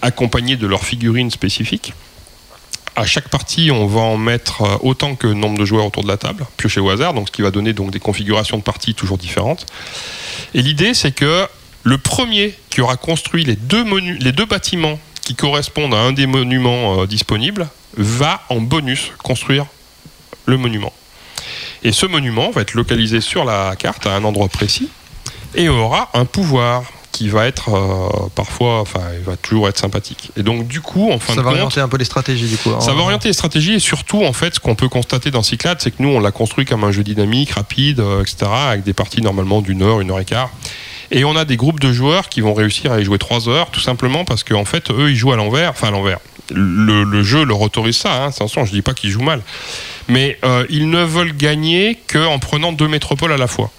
accompagnées 0.00 0.56
de 0.56 0.66
leurs 0.66 0.84
figurines 0.84 1.30
spécifiques. 1.30 1.92
À 2.96 3.06
chaque 3.06 3.28
partie, 3.28 3.70
on 3.72 3.86
va 3.86 4.00
en 4.00 4.16
mettre 4.16 4.62
euh, 4.62 4.76
autant 4.82 5.16
que 5.16 5.26
nombre 5.26 5.58
de 5.58 5.64
joueurs 5.64 5.86
autour 5.86 6.04
de 6.04 6.08
la 6.08 6.16
table, 6.16 6.46
pioché 6.56 6.80
au 6.80 6.90
hasard, 6.90 7.12
donc 7.12 7.28
ce 7.28 7.32
qui 7.32 7.42
va 7.42 7.50
donner 7.50 7.72
donc 7.72 7.90
des 7.90 7.98
configurations 7.98 8.56
de 8.56 8.62
parties 8.62 8.94
toujours 8.94 9.18
différentes. 9.18 9.66
Et 10.54 10.62
l'idée, 10.62 10.94
c'est 10.94 11.12
que 11.12 11.48
le 11.82 11.98
premier 11.98 12.54
qui 12.70 12.80
aura 12.80 12.96
construit 12.96 13.44
les 13.44 13.56
deux, 13.56 13.84
bâtiments 14.46 14.98
qui 15.22 15.34
correspondent 15.34 15.94
à 15.94 15.98
un 15.98 16.12
des 16.12 16.26
monuments 16.26 17.00
euh, 17.00 17.06
disponibles 17.06 17.68
va 17.96 18.42
en 18.48 18.60
bonus 18.60 19.10
construire 19.22 19.66
le 20.46 20.56
monument. 20.56 20.92
Et 21.82 21.92
ce 21.92 22.06
monument 22.06 22.50
va 22.50 22.62
être 22.62 22.74
localisé 22.74 23.20
sur 23.20 23.44
la 23.44 23.74
carte 23.76 24.06
à 24.06 24.14
un 24.14 24.24
endroit 24.24 24.48
précis 24.48 24.88
et 25.54 25.68
aura 25.68 26.10
un 26.14 26.24
pouvoir 26.24 26.84
qui 27.14 27.28
va 27.28 27.46
être 27.46 27.68
euh, 27.72 28.28
parfois, 28.34 28.80
enfin, 28.80 28.98
il 29.16 29.24
va 29.24 29.36
toujours 29.36 29.68
être 29.68 29.78
sympathique. 29.78 30.32
Et 30.36 30.42
donc, 30.42 30.66
du 30.66 30.80
coup, 30.80 31.12
en 31.12 31.20
fin 31.20 31.32
Ça 31.32 31.40
de 31.40 31.44
va 31.44 31.50
compte, 31.50 31.58
orienter 31.60 31.80
un 31.80 31.86
peu 31.86 31.96
les 31.96 32.04
stratégies 32.04 32.48
du 32.48 32.56
coup. 32.56 32.70
ça 32.80 32.90
hein. 32.90 32.94
va 32.94 33.02
orienter 33.02 33.28
les 33.28 33.34
stratégies 33.34 33.74
et 33.74 33.78
surtout, 33.78 34.24
en 34.24 34.32
fait, 34.32 34.56
ce 34.56 34.60
qu'on 34.60 34.74
peut 34.74 34.88
constater 34.88 35.30
dans 35.30 35.44
Cyclade, 35.44 35.78
c'est 35.80 35.92
que 35.92 36.02
nous, 36.02 36.08
on 36.08 36.18
l'a 36.18 36.32
construit 36.32 36.64
comme 36.64 36.82
un 36.82 36.90
jeu 36.90 37.04
dynamique, 37.04 37.52
rapide, 37.52 38.00
euh, 38.00 38.20
etc., 38.22 38.50
avec 38.50 38.82
des 38.82 38.94
parties 38.94 39.22
normalement 39.22 39.62
d'une 39.62 39.82
heure, 39.82 40.00
une 40.00 40.10
heure 40.10 40.18
et 40.18 40.24
quart. 40.24 40.50
Et 41.12 41.24
on 41.24 41.36
a 41.36 41.44
des 41.44 41.56
groupes 41.56 41.78
de 41.78 41.92
joueurs 41.92 42.28
qui 42.28 42.40
vont 42.40 42.52
réussir 42.52 42.90
à 42.90 42.98
y 42.98 43.04
jouer 43.04 43.18
trois 43.18 43.48
heures, 43.48 43.70
tout 43.70 43.80
simplement 43.80 44.24
parce 44.24 44.42
qu'en 44.42 44.64
fait, 44.64 44.90
eux, 44.90 45.10
ils 45.10 45.16
jouent 45.16 45.32
à 45.32 45.36
l'envers, 45.36 45.70
enfin 45.70 45.88
à 45.88 45.90
l'envers. 45.92 46.18
le, 46.50 47.04
le 47.04 47.22
jeu 47.22 47.44
leur 47.44 47.60
autorise 47.60 47.96
ça, 47.96 48.24
hein, 48.24 48.28
attention, 48.30 48.64
je 48.64 48.72
dis 48.72 48.82
pas 48.82 48.92
qu'ils 48.92 49.10
jouent 49.10 49.22
mal. 49.22 49.40
Mais 50.08 50.36
euh, 50.44 50.66
ils 50.68 50.90
ne 50.90 51.04
veulent 51.04 51.36
gagner 51.36 51.96
qu'en 52.12 52.40
prenant 52.40 52.72
deux 52.72 52.88
métropoles 52.88 53.32
à 53.32 53.36
la 53.36 53.46
fois. 53.46 53.70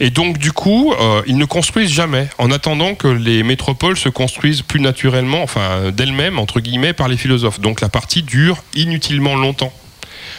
Et 0.00 0.10
donc, 0.10 0.38
du 0.38 0.52
coup, 0.52 0.92
euh, 0.92 1.22
ils 1.26 1.36
ne 1.36 1.44
construisent 1.44 1.92
jamais, 1.92 2.28
en 2.38 2.50
attendant 2.50 2.94
que 2.94 3.08
les 3.08 3.42
métropoles 3.42 3.96
se 3.96 4.08
construisent 4.08 4.62
plus 4.62 4.80
naturellement, 4.80 5.42
enfin, 5.42 5.90
d'elles-mêmes, 5.90 6.38
entre 6.38 6.60
guillemets, 6.60 6.92
par 6.92 7.08
les 7.08 7.16
philosophes. 7.16 7.60
Donc, 7.60 7.80
la 7.80 7.88
partie 7.88 8.22
dure 8.22 8.62
inutilement 8.74 9.36
longtemps. 9.36 9.72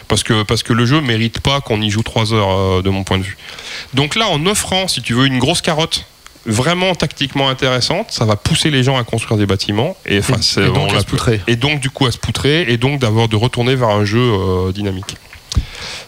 Parce 0.08 0.22
que, 0.22 0.42
parce 0.42 0.62
que 0.62 0.72
le 0.72 0.86
jeu 0.86 1.00
mérite 1.00 1.40
pas 1.40 1.60
qu'on 1.60 1.80
y 1.80 1.90
joue 1.90 2.02
trois 2.02 2.32
heures, 2.32 2.50
euh, 2.50 2.82
de 2.82 2.90
mon 2.90 3.02
point 3.02 3.18
de 3.18 3.24
vue. 3.24 3.36
Donc 3.94 4.14
là, 4.14 4.28
en 4.28 4.44
offrant, 4.46 4.88
si 4.88 5.02
tu 5.02 5.14
veux, 5.14 5.26
une 5.26 5.38
grosse 5.38 5.62
carotte, 5.62 6.06
vraiment 6.44 6.94
tactiquement 6.94 7.48
intéressante, 7.48 8.12
ça 8.12 8.24
va 8.24 8.36
pousser 8.36 8.70
les 8.70 8.84
gens 8.84 8.96
à 8.96 9.04
construire 9.04 9.36
des 9.36 9.46
bâtiments. 9.46 9.96
Et, 10.06 10.20
donc 10.20 10.92
on 10.92 10.94
à 10.94 11.00
se 11.00 11.06
poutrer. 11.06 11.40
Et 11.48 11.56
donc, 11.56 11.80
du 11.80 11.90
coup, 11.90 12.06
à 12.06 12.12
se 12.12 12.18
poutrer, 12.18 12.62
et 12.68 12.76
donc 12.76 13.00
d'avoir 13.00 13.28
de 13.28 13.36
retourner 13.36 13.74
vers 13.74 13.88
un 13.88 14.04
jeu 14.04 14.20
euh, 14.20 14.72
dynamique. 14.72 15.16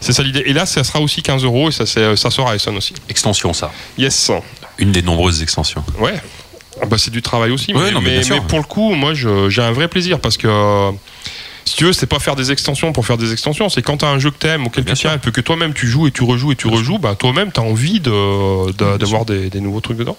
C'est 0.00 0.12
ça 0.12 0.22
l'idée. 0.22 0.42
Et 0.46 0.52
là, 0.52 0.66
ça 0.66 0.84
sera 0.84 1.00
aussi 1.00 1.22
15 1.22 1.44
euros 1.44 1.68
et 1.68 1.72
ça, 1.72 1.84
ça 1.86 2.30
sera 2.30 2.52
à 2.52 2.54
Essen 2.54 2.76
aussi. 2.76 2.94
Extension, 3.08 3.52
ça. 3.52 3.70
Yes. 3.96 4.30
Une 4.78 4.92
des 4.92 5.02
nombreuses 5.02 5.42
extensions. 5.42 5.82
Ouais. 5.98 6.14
Ah 6.80 6.86
bah, 6.86 6.96
c'est 6.98 7.10
du 7.10 7.22
travail 7.22 7.50
aussi. 7.50 7.72
Ouais, 7.74 7.84
mais, 7.86 7.90
non, 7.90 8.00
mais 8.00 8.10
bien 8.10 8.18
mais- 8.18 8.22
sûr. 8.24 8.34
mais 8.36 8.42
pour 8.48 8.58
le 8.58 8.64
coup, 8.64 8.94
moi, 8.94 9.12
j'ai 9.14 9.62
un 9.62 9.72
vrai 9.72 9.88
plaisir 9.88 10.20
parce 10.20 10.36
que. 10.36 10.46
euh, 10.48 10.92
Si 11.64 11.76
tu 11.76 11.84
veux, 11.84 11.92
c'est 11.92 12.06
pas 12.06 12.18
faire 12.18 12.34
des 12.36 12.50
extensions 12.50 12.92
pour 12.94 13.04
faire 13.04 13.18
des 13.18 13.30
extensions, 13.32 13.68
c'est 13.68 13.82
quand 13.82 13.98
tu 13.98 14.04
as 14.06 14.08
un 14.08 14.18
jeu 14.18 14.30
que 14.30 14.38
t'aimes 14.38 14.64
ou 14.66 14.70
quelque 14.70 14.94
chose 14.94 15.10
et 15.26 15.30
que 15.30 15.40
toi-même 15.42 15.74
tu 15.74 15.86
joues 15.86 16.06
et 16.06 16.10
tu 16.10 16.22
rejoues 16.24 16.52
et 16.52 16.56
tu 16.56 16.66
rejoues, 16.66 16.98
bah, 16.98 17.14
toi-même 17.14 17.52
tu 17.52 17.60
as 17.60 17.62
envie 17.62 18.00
de- 18.00 18.72
de- 18.72 18.96
d'avoir 18.96 19.26
des, 19.26 19.50
des 19.50 19.60
nouveaux 19.60 19.80
trucs 19.82 19.98
dedans. 19.98 20.16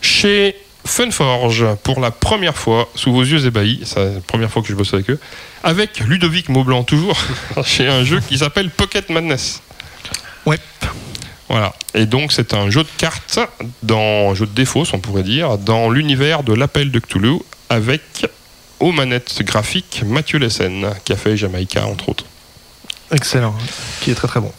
Chez 0.00 0.56
Funforge, 0.86 1.66
pour 1.82 2.00
la 2.00 2.10
première 2.10 2.56
fois, 2.56 2.88
sous 2.94 3.12
vos 3.12 3.22
yeux 3.22 3.44
ébahis, 3.46 3.80
c'est 3.84 4.14
la 4.14 4.20
première 4.20 4.50
fois 4.50 4.62
que 4.62 4.68
je 4.68 4.74
bosse 4.74 4.94
avec 4.94 5.10
eux, 5.10 5.18
avec 5.62 6.00
Ludovic 6.00 6.48
Maublanc 6.48 6.84
toujours, 6.84 7.18
chez 7.64 7.86
un 7.86 8.04
jeu 8.04 8.20
qui 8.20 8.38
s'appelle 8.38 8.70
Pocket 8.70 9.10
Madness. 9.10 9.60
Ouais. 10.46 10.58
Voilà. 11.48 11.74
Et 11.94 12.06
donc, 12.06 12.32
c'est 12.32 12.54
un 12.54 12.70
jeu 12.70 12.82
de 12.82 12.88
cartes, 12.96 13.40
dans, 13.82 14.30
un 14.30 14.34
jeu 14.34 14.46
de 14.46 14.54
défausse, 14.54 14.92
on 14.94 15.00
pourrait 15.00 15.22
dire, 15.22 15.58
dans 15.58 15.90
l'univers 15.90 16.42
de 16.42 16.54
l'appel 16.54 16.90
de 16.90 16.98
Cthulhu, 16.98 17.38
avec 17.68 18.26
aux 18.78 18.92
manettes 18.92 19.42
graphiques 19.42 20.02
Mathieu 20.06 20.38
Lessen, 20.38 20.90
qui 21.04 21.12
a 21.12 21.16
fait 21.16 21.36
Jamaïca, 21.36 21.86
entre 21.86 22.08
autres. 22.08 22.24
Excellent. 23.12 23.54
Qui 24.00 24.12
est 24.12 24.14
très 24.14 24.28
très 24.28 24.40
bon. 24.40 24.52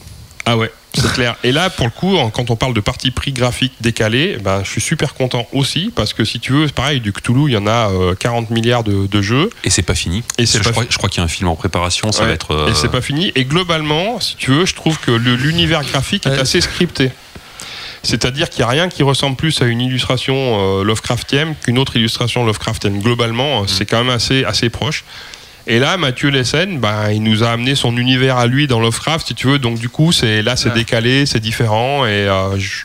Ah 0.45 0.57
ouais, 0.57 0.71
c'est 0.95 1.11
clair. 1.13 1.35
Et 1.43 1.51
là, 1.51 1.69
pour 1.69 1.85
le 1.85 1.91
coup, 1.91 2.17
quand 2.33 2.49
on 2.49 2.55
parle 2.55 2.73
de 2.73 2.79
parti 2.79 3.11
pris 3.11 3.31
graphique 3.31 3.73
décalé, 3.79 4.37
ben, 4.43 4.63
je 4.63 4.69
suis 4.71 4.81
super 4.81 5.13
content 5.13 5.47
aussi, 5.53 5.91
parce 5.95 6.13
que 6.13 6.25
si 6.25 6.39
tu 6.39 6.51
veux, 6.53 6.65
c'est 6.67 6.73
pareil, 6.73 6.99
du 6.99 7.13
Cthulhu, 7.13 7.43
il 7.47 7.53
y 7.53 7.57
en 7.57 7.67
a 7.67 7.91
euh, 7.91 8.15
40 8.15 8.49
milliards 8.49 8.83
de, 8.83 9.05
de 9.05 9.21
jeux. 9.21 9.49
Et 9.63 9.69
c'est 9.69 9.83
pas 9.83 9.93
fini. 9.95 10.23
Et 10.39 10.45
c'est 10.47 10.57
je, 10.57 10.63
pas 10.63 10.71
crois, 10.71 10.85
je 10.89 10.97
crois 10.97 11.09
qu'il 11.09 11.19
y 11.19 11.21
a 11.21 11.25
un 11.25 11.27
film 11.29 11.47
en 11.49 11.55
préparation, 11.55 12.11
ça 12.11 12.21
Ouais. 12.23 12.29
va 12.29 12.33
être. 12.33 12.51
euh, 12.55 12.69
Et 12.69 12.73
c'est 12.73 12.89
pas 12.89 13.01
fini. 13.01 13.31
Et 13.35 13.45
globalement, 13.45 14.19
si 14.19 14.35
tu 14.35 14.49
veux, 14.51 14.65
je 14.65 14.73
trouve 14.73 14.97
que 14.99 15.11
l'univers 15.11 15.83
graphique 15.83 16.25
est 16.25 16.39
assez 16.39 16.59
scripté. 16.59 17.11
C'est-à-dire 18.03 18.49
qu'il 18.49 18.59
n'y 18.65 18.67
a 18.67 18.71
rien 18.71 18.89
qui 18.89 19.03
ressemble 19.03 19.35
plus 19.35 19.61
à 19.61 19.65
une 19.65 19.79
illustration 19.79 20.35
euh, 20.35 20.83
Lovecraftienne 20.83 21.53
qu'une 21.63 21.77
autre 21.77 21.95
illustration 21.97 22.43
Lovecraftienne. 22.45 22.99
Globalement, 22.99 23.61
euh, 23.61 23.67
c'est 23.67 23.85
quand 23.85 23.99
même 24.03 24.09
assez, 24.09 24.43
assez 24.43 24.69
proche. 24.71 25.03
Et 25.67 25.79
là, 25.79 25.97
Mathieu 25.97 26.29
Lessen, 26.29 26.79
ben, 26.79 27.11
il 27.11 27.21
nous 27.23 27.43
a 27.43 27.49
amené 27.49 27.75
son 27.75 27.95
univers 27.97 28.37
à 28.37 28.47
lui 28.47 28.67
dans 28.67 28.79
Lovecraft, 28.79 29.27
si 29.27 29.35
tu 29.35 29.47
veux. 29.47 29.59
Donc, 29.59 29.77
du 29.79 29.89
coup, 29.89 30.11
c'est 30.11 30.41
là, 30.41 30.55
c'est 30.55 30.69
Ouais. 30.69 30.75
décalé, 30.75 31.25
c'est 31.25 31.39
différent. 31.39 32.05
Et 32.05 32.09
euh, 32.27 32.57
je, 32.57 32.83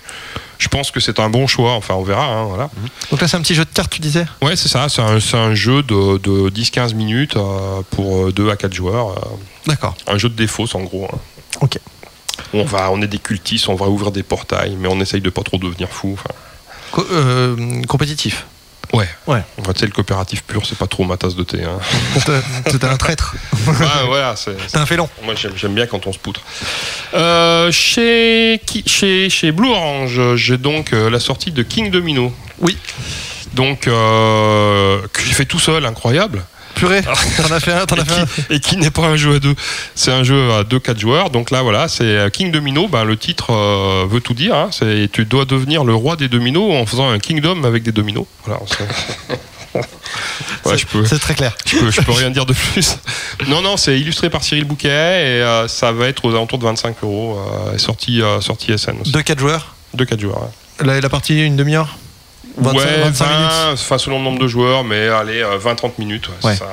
je 0.59 0.69
pense 0.69 0.91
que 0.91 1.01
c'est 1.01 1.19
un 1.19 1.31
bon 1.31 1.47
choix. 1.47 1.73
Enfin, 1.73 1.95
on 1.95 2.03
verra. 2.03 2.25
hein, 2.27 2.45
voilà. 2.45 2.71
Donc 3.11 3.21
là, 3.21 3.29
c'est 3.29 3.37
un 3.37 3.41
petit 3.41 3.55
jeu 3.55 3.65
de 3.65 3.71
cartes, 3.73 3.93
tu 3.93 4.01
disais? 4.01 4.27
Ouais, 4.43 4.57
c'est 4.57 4.69
ça. 4.69 4.89
C'est 4.89 5.01
un, 5.37 5.55
jeu 5.55 5.83
de, 5.83 6.19
de 6.19 6.51
10-15 6.51 6.95
minutes 6.95 7.37
euh, 7.37 7.81
pour 7.91 8.31
2 8.33 8.51
à 8.51 8.57
4 8.57 8.75
joueurs. 8.75 9.11
euh, 9.11 9.21
D'accord. 9.67 9.97
un 10.07 10.19
jeu 10.19 10.29
de 10.29 10.35
défausse 10.35 10.75
en 10.75 10.83
gros. 10.83 11.09
hein. 11.13 11.19
Ok. 11.63 11.79
On 12.53 12.65
va, 12.65 12.91
on 12.93 13.01
est 13.01 13.07
des 13.09 13.19
cultistes, 13.19 13.69
on 13.71 13.75
va 13.75 13.87
ouvrir 13.89 14.13
des 14.13 14.23
portails, 14.23 14.77
mais 14.79 14.89
on 14.89 15.01
essaye 15.01 15.23
de 15.23 15.31
pas 15.31 15.43
trop 15.43 15.57
devenir 15.57 15.89
fou. 15.89 16.19
Co- 16.93 17.07
euh, 17.11 17.83
compétitif. 17.89 18.45
Ouais. 18.93 19.09
Ouais. 19.27 19.43
Enfin, 19.59 19.73
tu 19.73 19.81
sais, 19.81 19.87
le 19.87 19.93
coopératif 19.93 20.43
pur, 20.45 20.65
c'est 20.67 20.79
pas 20.79 20.87
trop 20.87 21.05
ma 21.05 21.17
tasse 21.17 21.35
de 21.37 21.43
thé. 21.43 21.63
Hein. 21.65 21.79
T'es 22.65 22.85
un 22.85 22.97
traître. 22.97 23.35
Ouais, 23.67 23.75
voilà, 24.07 24.35
c'est. 24.37 24.57
T'es 24.73 24.79
un 24.79 24.87
félon. 24.87 25.09
Moi, 25.23 25.35
j'aime, 25.35 25.53
j'aime 25.57 25.75
bien 25.75 25.87
quand 25.87 26.07
on 26.07 26.13
se 26.13 26.19
poutre. 26.19 26.41
Euh, 27.15 27.71
chez, 27.73 28.61
qui- 28.67 28.85
chez, 28.87 29.29
chez 29.31 29.53
Blue 29.53 29.69
Orange, 29.71 30.21
j'ai 30.37 30.59
donc 30.59 30.93
euh, 30.93 31.11
la 31.11 31.21
sortie 31.21 31.51
de 31.53 31.63
King 31.63 31.91
Domino. 31.91 32.33
Oui. 32.61 32.77
Donc, 33.55 33.87
euh, 33.87 35.01
que 35.13 35.23
j'ai 35.23 35.33
fait 35.33 35.45
tout 35.47 35.59
seul, 35.59 35.85
incroyable. 35.87 36.45
Purée, 36.77 37.03
t'en 37.03 37.51
as 37.53 37.59
fait 37.61 37.73
un, 37.73 37.87
t'en 37.87 37.97
as 37.97 38.03
et, 38.03 38.05
fait 38.05 38.21
un. 38.21 38.27
qui, 38.27 38.43
et 38.51 38.61
qui 38.61 38.77
n'est 38.77 38.91
pas 38.91 39.03
un 39.07 39.17
jeu 39.17 39.37
à 39.37 39.39
deux? 39.41 39.55
C'est 39.95 40.13
un 40.13 40.23
jeu 40.23 40.53
à 40.53 40.63
2-4 40.63 40.99
joueurs. 40.99 41.31
Donc 41.31 41.51
là, 41.51 41.63
voilà, 41.63 41.89
c'est 41.89 42.05
euh, 42.05 42.29
King 42.31 42.53
Domino. 42.53 42.87
Ben, 42.87 43.05
le 43.05 43.17
titre 43.17 43.51
euh, 43.53 44.05
veut 44.09 44.21
tout 44.21 44.35
dire. 44.35 44.55
hein. 44.55 44.69
C'est 44.71 45.09
tu 45.11 45.25
dois 45.25 45.45
devenir 45.47 45.83
le 45.85 45.95
roi 45.95 46.17
des 46.17 46.29
dominos 46.29 46.73
en 46.75 46.87
faisant 46.87 47.09
un 47.11 47.19
kingdom 47.19 47.65
avec 47.65 47.83
des 47.83 47.93
dominos. 47.93 48.27
Voilà. 48.45 48.61
c'est- 48.67 49.81
Ouais, 50.65 50.79
je 50.79 50.87
peux. 50.87 51.05
C'est 51.05 51.19
très 51.19 51.35
clair. 51.35 51.55
Je 51.67 51.77
peux, 51.79 51.91
je 51.91 52.01
peux 52.01 52.13
rien 52.13 52.31
dire 52.31 52.47
de 52.47 52.53
plus. 52.55 52.97
Non, 53.49 53.61
non, 53.63 53.77
c'est 53.77 53.99
illustré 54.01 54.31
par 54.31 54.43
Cyril 54.43 54.65
Bouquet 54.65 54.89
et 54.89 55.43
euh, 55.43 55.69
ça 55.69 55.93
va 55.93 56.09
être 56.09 56.25
aux 56.25 56.31
alentours 56.31 56.59
de 56.59 56.65
25 56.65 56.97
euros. 57.03 57.39
Euh, 57.69 57.75
et 57.75 57.79
sorti, 57.79 58.23
euh, 58.23 58.41
sorti 58.41 58.77
SN 58.79 59.01
aussi. 59.03 59.13
Deux, 59.13 59.23
quatre 59.23 59.39
joueurs? 59.39 59.75
2-4 59.97 60.19
joueurs. 60.21 60.43
ouais. 60.43 60.87
La, 60.87 61.01
la 61.01 61.09
partie, 61.09 61.45
une 61.45 61.57
demi-heure? 61.57 61.97
25, 62.57 62.79
ouais, 62.79 63.03
25 63.05 63.25
20, 63.27 63.37
minutes. 63.39 63.53
enfin, 63.75 63.99
selon 63.99 64.19
le 64.19 64.25
nombre 64.25 64.39
de 64.39 64.49
joueurs, 64.49 64.85
mais 64.85 65.09
allez, 65.09 65.43
euh, 65.43 65.59
20-30 65.59 65.93
minutes. 65.99 66.29
ouais, 66.43 66.57
ça. 66.57 66.67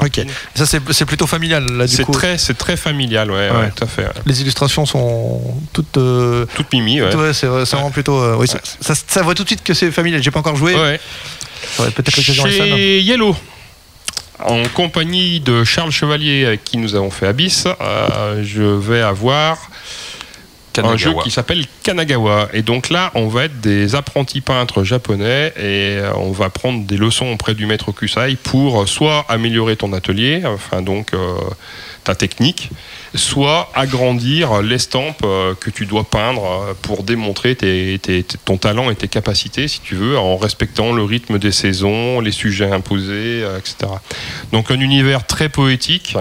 Ok. 0.00 0.20
Ça, 0.56 0.66
c'est 0.66 1.04
plutôt 1.06 1.26
familial, 1.28 1.64
là, 1.70 1.86
du 1.86 2.04
coup. 2.04 2.10
très, 2.12 2.36
c'est 2.36 2.54
très 2.58 2.76
familial, 2.76 3.30
ouais, 3.30 3.48
Ouais. 3.50 3.56
ouais, 3.58 3.70
tout 3.76 3.84
à 3.84 3.86
fait. 3.86 4.02
ouais. 4.02 4.10
Les 4.26 4.40
illustrations 4.42 4.84
sont 4.86 5.40
toutes. 5.72 5.96
euh, 5.98 6.46
Toute 6.56 6.72
mimi, 6.72 7.00
ouais. 7.00 7.10
c'est 7.32 7.46
vraiment 7.46 7.90
plutôt. 7.92 8.18
euh, 8.20 8.36
oui, 8.36 8.48
ça, 8.48 8.58
ça, 8.80 8.94
ça 9.06 9.22
voit 9.22 9.34
tout 9.36 9.44
de 9.44 9.48
suite 9.48 9.62
que 9.62 9.72
c'est 9.72 9.90
familial. 9.92 10.20
J'ai 10.22 10.32
pas 10.32 10.40
encore 10.40 10.56
joué. 10.56 10.74
Ouais. 10.74 10.98
Peut-être 11.78 12.16
non 12.36 12.44
Chez 12.46 13.00
Yellow, 13.00 13.36
en 14.40 14.64
compagnie 14.74 15.38
de 15.40 15.62
Charles 15.64 15.92
Chevalier, 15.92 16.44
avec 16.44 16.64
qui 16.64 16.76
nous 16.76 16.94
avons 16.96 17.10
fait 17.10 17.28
Abyss, 17.28 17.66
euh, 17.80 18.42
je 18.44 18.62
vais 18.62 19.00
avoir 19.00 19.58
un 20.78 20.96
jeu 20.96 21.12
qui 21.22 21.30
s'appelle 21.30 21.64
Kanagawa. 21.82 22.48
Et 22.52 22.62
donc 22.62 22.90
là, 22.90 23.10
on 23.14 23.28
va 23.28 23.44
être 23.44 23.60
des 23.60 23.94
apprentis 23.94 24.40
peintres 24.40 24.84
japonais 24.84 25.52
et 25.56 25.98
euh, 25.98 26.12
on 26.16 26.32
va 26.32 26.50
prendre 26.50 26.84
des 26.84 26.96
leçons 26.96 27.26
auprès 27.26 27.54
du 27.54 27.66
maître 27.66 27.92
Kusai 27.92 28.36
pour 28.42 28.88
soit 28.88 29.24
améliorer 29.28 29.76
ton 29.76 29.92
atelier, 29.92 30.42
enfin 30.46 30.82
donc 30.82 31.14
euh, 31.14 31.36
ta 32.02 32.14
technique, 32.14 32.70
soit 33.14 33.70
agrandir 33.74 34.62
l'estampe 34.62 35.22
euh, 35.24 35.54
que 35.54 35.70
tu 35.70 35.86
dois 35.86 36.04
peindre 36.04 36.74
pour 36.82 37.02
démontrer 37.02 37.56
ton 38.44 38.56
talent 38.56 38.90
et 38.90 38.96
tes 38.96 39.08
capacités, 39.08 39.68
si 39.68 39.80
tu 39.80 39.94
veux, 39.94 40.18
en 40.18 40.36
respectant 40.36 40.92
le 40.92 41.02
rythme 41.02 41.38
des 41.38 41.52
saisons, 41.52 42.20
les 42.20 42.32
sujets 42.32 42.70
imposés, 42.70 43.44
etc. 43.58 43.92
Donc 44.52 44.70
un 44.70 44.80
univers 44.80 45.26
très 45.26 45.48
poétique. 45.48 46.16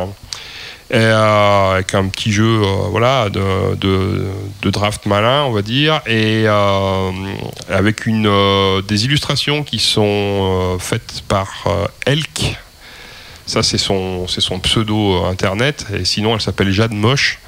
Et, 0.92 0.95
euh, 0.98 1.72
avec 1.74 1.95
un 1.95 2.08
petit 2.08 2.32
jeu 2.32 2.62
euh, 2.62 2.88
voilà, 2.90 3.30
de, 3.30 3.76
de- 3.76 4.70
draft 4.70 5.06
malin, 5.06 5.44
on 5.45 5.52
va 5.52 5.62
dire, 5.62 6.02
et 6.06 6.44
euh, 6.45 7.12
avec 7.70 8.06
une, 8.06 8.30
des 8.88 9.06
illustrations 9.06 9.64
qui 9.64 9.80
sont 9.80 10.78
faites 10.80 11.24
par 11.28 11.66
Elk. 12.06 12.58
Ça, 13.45 13.62
c'est 13.62 13.78
son, 13.78 14.28
son 14.28 14.60
pseudo 14.60 15.26
internet, 15.26 15.86
et 15.94 16.06
sinon, 16.06 16.34
elle 16.36 16.42
s'appelle 16.42 16.72
Jade 16.72 16.94
Moche. 16.94 17.40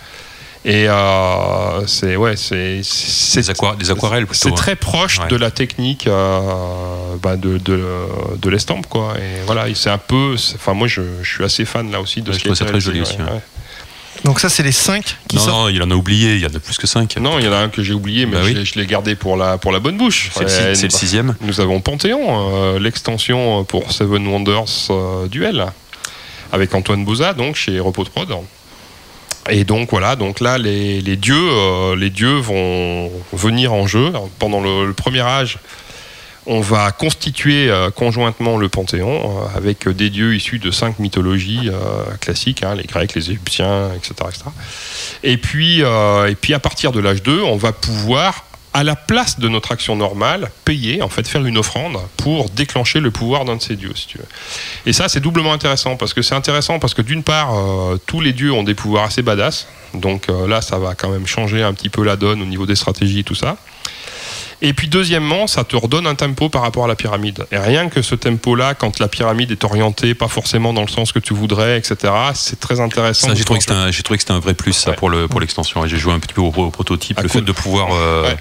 Et 0.68 0.90
euh, 0.90 1.86
c'est 1.86 2.16
ouais, 2.16 2.36
c'est 2.36 2.82
c'est 2.84 3.42
Des, 3.42 3.50
aqua- 3.52 3.76
des 3.78 3.92
aquarelles 3.92 4.26
plutôt. 4.26 4.40
c'est 4.46 4.50
hein. 4.52 4.56
très 4.56 4.76
proche 4.76 5.20
Ouais. 5.20 5.28
de 5.28 5.36
la 5.36 5.52
technique 5.52 6.08
euh, 6.08 6.40
bah, 7.22 7.36
de, 7.38 7.60
de, 7.60 7.84
de 8.42 8.50
l'estampe 8.50 8.88
quoi 8.88 9.14
et 9.20 9.46
voilà 9.46 9.66
c'est 9.76 9.92
un 9.92 10.00
peu 10.00 10.34
enfin 10.56 10.74
moi 10.74 10.88
je, 10.88 11.02
je 11.22 11.30
suis 11.36 11.44
assez 11.44 11.66
fan 11.66 11.92
là 11.92 12.02
aussi 12.02 12.24
de 12.24 12.30
Ouais, 12.30 12.34
ce 12.34 12.40
je 12.40 12.44
trouve 12.46 12.56
ça 12.58 12.66
très 12.66 12.80
joli 12.80 13.02
aussi, 13.02 13.18
ouais. 13.18 13.42
Donc, 14.24 14.40
ça, 14.40 14.48
c'est 14.50 14.64
les 14.64 14.72
5 14.72 15.04
qui 15.28 15.36
Non, 15.36 15.42
sortent. 15.42 15.58
non, 15.66 15.70
il 15.70 15.84
en 15.84 15.92
a 15.92 15.94
oublié, 15.94 16.36
il 16.36 16.40
y 16.42 16.46
en 16.46 16.56
a 16.56 16.60
plus 16.60 16.78
que 16.78 16.88
5. 16.88 17.18
non 17.18 17.38
il 17.38 17.46
y 17.46 17.48
en 17.48 17.54
a 17.54 17.58
un 17.58 17.70
que 17.70 17.84
j'ai 17.84 17.94
oublié 17.94 18.26
mais 18.26 18.38
Bah 18.38 18.42
je, 18.42 18.48
oui. 18.48 18.54
l'ai- 18.56 18.66
je 18.66 18.80
l'ai 18.80 18.88
gardé 18.88 19.14
pour 19.16 19.38
la 19.38 19.60
pour 19.60 19.72
la 19.72 19.80
bonne 19.80 19.98
bouche 19.98 20.32
C'est 20.34 20.46
le, 20.46 20.48
Ouais, 20.50 20.82
bah, 20.82 20.90
sixième. 20.90 21.36
nous 21.42 21.62
avons 21.62 21.80
Panthéon 21.80 22.24
euh, 22.56 22.80
l'extension 22.80 23.64
pour 23.66 23.92
Seven 23.92 24.26
Wonders 24.26 24.66
euh, 24.90 25.28
Duel 25.28 25.68
avec 26.52 26.74
Antoine 26.74 27.06
Bouza 27.06 27.34
donc 27.34 27.56
chez 27.56 27.80
Repos 27.80 28.04
de 28.04 28.10
Prod 28.10 28.30
et 29.50 29.64
donc 29.64 29.92
voilà, 29.92 30.16
donc 30.16 30.40
là 30.40 30.58
les, 30.58 31.02
dieux, 31.18 31.36
euh, 31.36 31.96
les 31.96 32.10
dieux 32.10 32.38
vont 32.38 33.12
venir 33.34 33.74
en 33.74 33.86
jeu 33.88 34.12
pendant 34.40 34.62
le, 34.62 34.94
premier 34.94 35.22
âge. 35.22 35.60
On 36.48 36.62
va 36.62 36.92
constituer 36.92 37.70
euh, 37.70 37.90
conjointement 37.90 38.58
le 38.58 38.70
panthéon 38.70 39.42
euh, 39.44 39.58
avec 39.58 39.88
des 39.90 40.10
dieux 40.10 40.36
issus 40.36 40.60
de 40.60 40.72
cinq 40.72 41.00
mythologies 41.00 41.70
classiques, 42.22 42.64
hein, 42.64 42.76
les 42.76 42.84
Grecs, 42.84 43.14
les 43.14 43.30
Égyptiens, 43.30 43.92
etc.. 43.96 44.14
Et 45.24 45.38
puis, 45.38 45.82
et 45.82 46.36
puis 46.36 46.54
à 46.54 46.60
partir 46.60 46.92
de 46.92 47.00
l'âge 47.00 47.24
2, 47.24 47.42
on 47.44 47.58
va 47.58 47.72
pouvoir 47.72 48.46
à 48.76 48.84
la 48.84 48.98
place 48.98 49.40
de 49.40 49.48
notre 49.48 49.72
action 49.72 49.96
normale, 49.96 50.52
payer, 50.66 51.02
en 51.02 51.08
fait, 51.08 51.26
faire 51.26 51.46
une 51.46 51.58
offrande 51.58 51.98
pour 52.18 52.50
déclencher 52.50 53.00
le 53.00 53.10
pouvoir 53.10 53.46
d'un 53.46 53.56
de 53.56 53.62
ces 53.62 53.78
dieux, 53.78 53.94
si 53.96 54.06
tu. 54.06 54.20
Et 54.86 54.92
ça, 54.92 55.08
c'est 55.08 55.22
doublement 55.22 55.54
intéressant, 55.54 55.96
parce 55.96 56.14
que 56.14 56.22
c'est 56.22 56.36
intéressant 56.36 56.78
parce 56.78 56.94
que 56.94 57.02
d'une 57.02 57.24
part, 57.24 57.56
euh, 57.56 57.98
tous 58.06 58.20
les 58.20 58.34
dieux 58.34 58.52
ont 58.52 58.64
des 58.64 58.76
pouvoirs 58.76 59.06
assez 59.06 59.22
badass, 59.22 59.68
donc 59.94 60.28
euh, 60.28 60.46
là, 60.46 60.60
ça 60.60 60.78
va 60.78 60.94
quand 60.94 61.08
même 61.08 61.26
changer 61.26 61.64
un 61.64 61.74
petit 61.74 61.88
peu 61.88 62.04
la 62.04 62.18
donne 62.18 62.42
au 62.42 62.46
niveau 62.46 62.66
des 62.66 62.76
stratégies 62.76 63.20
et 63.20 63.24
tout 63.24 63.34
ça. 63.34 63.56
Et 64.62 64.74
puis 64.74 64.88
deuxièmement, 64.88 65.48
ça 65.48 65.64
te 65.64 65.76
redonne 65.76 66.08
un 66.08 66.16
tempo 66.16 66.50
par 66.50 66.62
rapport 66.62 66.86
à 66.86 66.88
la 66.88 66.96
pyramide. 66.96 67.46
Et 67.52 67.58
rien 67.58 67.90
que 67.90 68.02
ce 68.02 68.16
tempo-là, 68.16 68.74
quand 68.74 69.00
la 69.00 69.08
pyramide 69.08 69.52
est 69.52 69.64
orientée, 69.64 70.14
pas 70.16 70.28
forcément 70.30 70.72
dans 70.74 70.82
le 70.82 70.88
sens 70.88 71.12
que 71.12 71.20
tu 71.20 71.34
voudrais, 71.34 71.78
etc., 71.78 72.14
c'est 72.34 72.60
très 72.60 72.80
intéressant. 72.80 73.36
J'ai 73.36 73.44
trouvé 73.44 73.60
que 73.60 73.66
c'était 73.66 73.78
un, 73.78 73.92
j'ai 73.92 74.02
trouvé 74.02 74.18
que 74.18 74.24
c'était 74.24 74.34
un 74.34 74.40
vrai 74.40 74.54
plus 74.54 74.74
ça 74.74 74.94
pour 74.94 75.10
le 75.10 75.28
pour 75.28 75.40
l'extension. 75.40 75.86
J'ai 75.86 75.98
joué 75.98 76.14
un 76.14 76.20
petit 76.20 76.34
peu 76.34 76.42
au, 76.42 76.48
au 76.56 76.70
prototype, 76.72 77.20
le 77.22 77.28
fait 77.28 77.42
de 77.42 77.52
pouvoir 77.52 77.90
euh, 77.94 78.24
Ouais. 78.30 78.38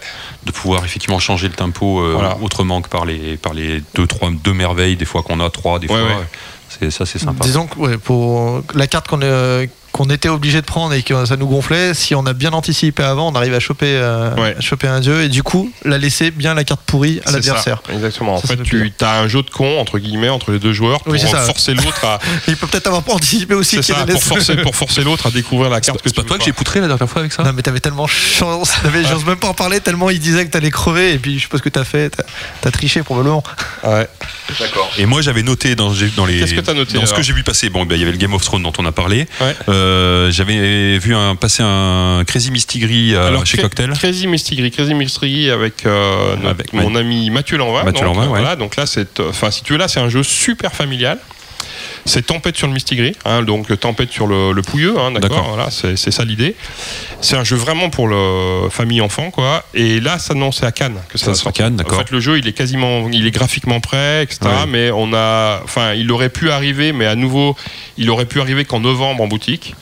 de 0.47 0.53
pouvoir 0.53 0.85
effectivement 0.85 1.19
changer 1.19 1.49
le 1.49 1.55
tempo 1.55 2.01
euh, 2.01 2.13
Voilà. 2.15 2.39
autrement 2.41 2.81
que 2.81 2.89
par 2.89 3.05
les 3.05 3.37
par 3.37 3.53
les 3.55 3.83
deux 3.95 4.07
trois 4.07 4.31
deux 4.31 4.55
merveilles 4.55 4.97
des 4.97 5.05
fois 5.05 5.23
qu'on 5.23 5.41
a 5.41 5.51
trois 5.51 5.79
des 5.79 5.89
Ouais, 5.89 5.95
fois. 6.01 6.19
ouais. 6.21 6.27
C'est 6.69 6.91
ça 6.91 7.07
c'est 7.07 7.19
sympa. 7.19 7.45
Disons 7.45 7.67
que 7.67 7.79
ouais, 7.79 7.99
pour 7.99 8.63
la 8.75 8.87
carte 8.87 9.09
qu'on 9.09 9.21
euh, 9.23 9.67
qu'on 9.95 10.11
était 10.11 10.29
obligé 10.29 10.61
de 10.61 10.67
prendre 10.67 10.93
et 10.93 11.05
que 11.05 11.25
ça 11.25 11.37
nous 11.37 11.47
gonflait, 11.47 11.95
si 11.95 12.17
on 12.17 12.27
a 12.27 12.33
bien 12.33 12.53
anticipé 12.53 13.05
avant, 13.05 13.29
on 13.31 13.35
arrive 13.37 13.55
à 13.55 13.61
choper, 13.61 13.87
euh, 13.95 14.35
Ouais. 14.35 14.57
à 14.59 14.61
choper 14.61 14.89
un 14.89 14.99
dieu 14.99 15.23
et 15.23 15.29
du 15.29 15.45
coup, 15.45 15.71
la 15.85 15.99
laisser 15.99 16.33
bien 16.33 16.53
la 16.55 16.65
carte 16.65 16.81
pourrie 16.85 17.21
à 17.25 17.31
l'adversaire. 17.31 17.81
Exactement. 17.93 18.35
En 18.35 18.41
Ça, 18.41 18.49
fait, 18.49 18.63
tu 18.65 18.93
as 19.01 19.21
un 19.21 19.29
jeu 19.29 19.43
de 19.45 19.51
con 19.51 19.79
entre 19.79 20.01
guillemets 20.01 20.31
entre 20.31 20.51
les 20.51 20.59
deux 20.59 20.73
joueurs 20.73 21.01
pour 21.01 21.13
Oui, 21.13 21.21
forcer 21.21 21.75
l'autre 21.75 22.05
à. 22.05 22.19
Il 22.49 22.57
peut 22.57 22.67
peut-être 22.67 22.89
avoir 22.89 23.05
pas 23.05 23.13
anticipé 23.13 23.55
aussi 23.55 23.81
ça, 23.85 23.95
pour 24.05 24.21
forcer, 24.21 24.57
pour 24.57 24.75
forcer 24.75 25.05
l'autre 25.05 25.27
à 25.29 25.31
découvrir 25.31 25.71
la 25.71 25.81
carte 25.81 26.03
que 26.03 26.09
C'est 26.09 26.17
pas 26.17 26.25
toi 26.25 26.39
que 26.39 26.45
j'ai 26.45 26.53
poutré 26.53 26.81
la 26.81 26.89
dernière 26.89 27.09
fois 27.09 27.21
avec 27.21 27.33
ça? 27.33 27.45
Non 27.45 27.53
mais 27.55 27.63
t'avais 27.63 27.79
tellement 27.79 28.09
chance, 28.09 28.73
t'avais- 28.83 29.05
j'ose 29.05 29.25
même 29.25 29.37
pas 29.37 29.47
en 29.49 29.55
parler 29.55 29.79
tellement 29.81 30.11
il 30.11 30.19
disait 30.19 30.45
que 30.45 30.51
t'allais 30.51 30.73
crever 30.73 31.13
et 31.13 31.19
puis 31.21 31.39
je 31.39 31.45
sais 31.45 31.49
pas 31.49 31.59
ce 31.59 31.63
que 31.63 31.69
t'as 31.69 31.85
fait, 31.85 32.11
t'as 32.61 32.69
as 32.69 32.73
triché 32.73 33.05
probablement. 33.05 33.45
Ouais. 33.85 34.09
D'accord. 34.59 34.91
Et 34.99 35.07
moi 35.07 35.23
j'avais 35.23 35.45
noté 35.45 35.77
dans, 35.77 35.93
dans 36.17 36.27
les 36.27 36.41
Qu'est-ce 36.41 36.55
que 36.55 36.61
t'as 36.61 36.75
noté, 36.75 36.95
dans 36.95 37.07
ce 37.07 37.15
que 37.15 37.23
j'ai 37.23 37.33
vu 37.33 37.45
passer. 37.45 37.71
Bon, 37.71 37.87
ben, 37.87 37.95
il 37.95 38.01
y 38.01 38.03
avait 38.03 38.11
le 38.13 38.19
Game 38.19 38.35
of 38.35 38.43
Thrones 38.45 38.63
dont 38.65 38.73
on 38.79 38.85
a 38.87 38.93
parlé. 38.93 39.29
Ouais. 39.41 39.55
Euh, 39.69 39.84
j'avais 40.31 40.99
vu 40.99 41.15
un, 41.15 41.37
passer 41.37 41.63
un 41.65 42.23
Crazy 42.27 42.51
Mistigri 42.51 43.15
euh, 43.15 43.29
Alors, 43.29 43.47
chez 43.47 43.59
Cocktail. 43.59 43.91
Crazy 43.91 44.27
Mistigri, 44.27 44.71
Crazy 44.71 44.95
Mistigri 44.95 45.51
avec, 45.51 45.87
euh, 45.87 46.37
Avec 46.49 46.73
mon 46.73 46.95
ami 46.95 47.31
Mathieu 47.31 47.57
Lanvin. 47.57 47.85
Mathieu 47.85 48.05
donc, 48.05 48.17
Lanvin, 48.17 48.29
ouais. 48.29 48.41
voilà, 48.41 48.57
donc 48.57 48.77
là, 48.77 48.87
c'est, 48.87 49.21
euh, 49.21 49.31
enfin, 49.31 49.51
si 49.51 49.63
tu 49.63 49.73
veux, 49.73 49.79
là, 49.79 49.89
c'est 49.89 50.01
un 50.01 50.09
jeu 50.09 50.23
super 50.23 50.73
familial. 50.73 51.19
C'est 52.07 52.27
Tempête 52.27 52.57
sur 52.57 52.67
le 52.67 52.75
Mistigri, 52.75 53.17
hein, 53.25 53.43
donc 53.43 53.79
Tempête 53.81 54.11
sur 54.11 54.27
le, 54.27 54.53
le 54.53 54.63
Pouilleux, 54.63 54.99
hein, 54.99 55.13
d'accord. 55.13 55.47
Voilà, 55.49 55.71
c'est, 55.71 55.97
ça 55.97 56.25
l'idée. 56.25 56.55
C'est 57.21 57.37
un 57.37 57.45
jeu 57.45 57.57
vraiment 57.57 57.89
pour 57.89 58.09
le 58.09 58.69
famille 58.71 59.01
enfant, 59.01 59.31
quoi. 59.31 59.65
Et 59.73 60.01
là, 60.01 60.19
ça 60.19 60.35
non, 60.35 60.53
c'est 60.53 60.67
à 60.67 60.73
Cannes 60.73 60.99
que 61.09 61.19
ça, 61.19 61.27
Ça 61.27 61.35
sera. 61.35 61.53
Cannes, 61.53 61.77
d'accord. 61.77 61.99
En 61.99 62.03
fait, 62.03 62.11
le 62.11 62.21
jeu, 62.21 62.39
il 62.39 62.47
est 62.47 62.53
quasiment, 62.53 63.09
il 63.11 63.27
est 63.27 63.31
graphiquement 63.31 63.81
prêt, 63.81 64.23
etc. 64.23 64.41
Ouais. 64.43 64.67
Mais 64.69 64.91
on 64.91 65.15
a, 65.15 65.61
enfin, 65.65 65.95
il 65.95 66.11
aurait 66.13 66.29
pu 66.29 66.51
arriver, 66.51 66.93
mais 66.93 67.07
à 67.07 67.15
nouveau, 67.15 67.57
il 67.97 68.11
aurait 68.11 68.27
pu 68.27 68.41
arriver 68.41 68.65
qu'en 68.65 68.81
novembre 68.81 69.23
en 69.23 69.27
boutique. 69.27 69.75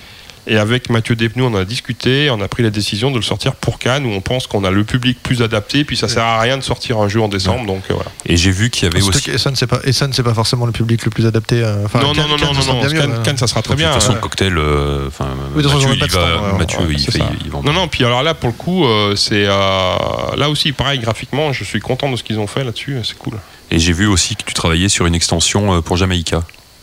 Et 0.49 0.57
avec 0.57 0.91
Mathieu 0.91 1.15
Despnous, 1.15 1.45
on 1.45 1.55
a 1.55 1.65
discuté, 1.65 2.29
on 2.31 2.41
a 2.41 2.49
pris 2.49 2.65
la 2.65 2.71
décision 2.71 3.13
de 3.13 3.17
le 3.17 3.23
sortir 3.23 3.55
pour 3.55 3.79
Cannes, 3.79 4.05
où 4.07 4.11
on 4.11 4.21
pense 4.21 4.49
qu'on 4.49 4.65
a 4.65 4.73
le 4.73 4.83
public 4.83 5.23
plus 5.23 5.41
adapté, 5.41 5.85
puis 5.85 5.97
ça 5.97 6.09
sert 6.09 6.25
à 6.25 6.41
rien 6.41 6.59
de 6.59 6.63
sortir 6.65 6.99
un 6.99 7.09
jeu 7.09 7.21
en 7.21 7.29
décembre, 7.29 7.65
donc 7.65 7.83
euh, 7.91 7.95
voilà. 7.95 8.11
Et 8.27 8.37
j'ai 8.37 8.51
vu 8.51 8.69
qu'il 8.69 8.85
y 8.85 8.87
avait 8.89 9.01
aussi. 9.03 9.31
Essen 9.31 9.55
c'est 9.55 9.69
pas 9.69 9.81
c'est 9.85 10.23
pas 10.25 10.35
forcément 10.35 10.67
le 10.67 10.73
public 10.73 11.05
le 11.05 11.11
plus 11.13 11.27
adapté. 11.27 11.63
euh, 11.63 11.77
non, 11.77 11.89
Cannes- 11.89 12.03
non, 12.03 12.13
non, 12.15 12.37
Cannes, 12.39 12.49
non, 12.49 12.55
ça 12.55 12.63
sera 12.63 12.89
bien 12.89 13.11
euh. 13.11 13.23
Cannes, 13.23 13.37
ça 13.39 13.47
sera 13.47 13.63
très 13.63 13.75
de 13.75 13.81
toute 13.81 13.87
bien. 13.89 13.93
façon, 13.95 14.13
hein. 14.15 14.19
cocktail. 14.21 14.59
euh, 14.59 15.07
Enfin, 15.07 15.29
Oui, 15.55 15.63
de 15.63 15.69
toute 15.69 15.71
façon, 15.79 15.89
Mathieu, 15.91 16.07
il 16.07 16.11
va, 16.13 16.25
ouais, 16.53 16.59
Mathieu, 16.59 16.79
ouais, 16.81 16.87
il, 16.91 16.99
c'est 17.01 17.13
fait- 17.13 17.19
ça. 17.19 17.31
il 17.45 17.51
vend. 17.51 17.63
Non, 17.63 17.73
non, 17.73 17.87
puis 17.87 18.05
alors 18.05 18.25
là, 18.25 18.35
pour 18.35 18.49
le 18.49 18.55
coup, 18.57 18.85
euh, 18.85 19.15
c'est 19.15 19.47
euh, 19.47 19.97
là 20.37 20.49
aussi, 20.51 20.73
pareil, 20.73 20.99
graphiquement, 20.99 21.53
je 21.53 21.63
suis 21.63 21.81
content 21.81 22.11
de 22.11 22.17
ce 22.17 22.25
qu'ils 22.25 22.41
ont 22.41 22.49
fait 22.49 22.65
là-dessus, 22.65 22.97
c'est 23.05 23.17
cool. 23.17 23.35
Et 23.71 23.79
j'ai 23.79 23.93
vu 23.93 24.07
aussi 24.09 24.35
que 24.35 24.43
tu 24.45 24.55
travaillais 24.55 24.89
sur 24.89 25.07
une 25.07 25.15
extension 25.15 25.81
pour 25.83 25.97
Jamaïca. 25.97 26.43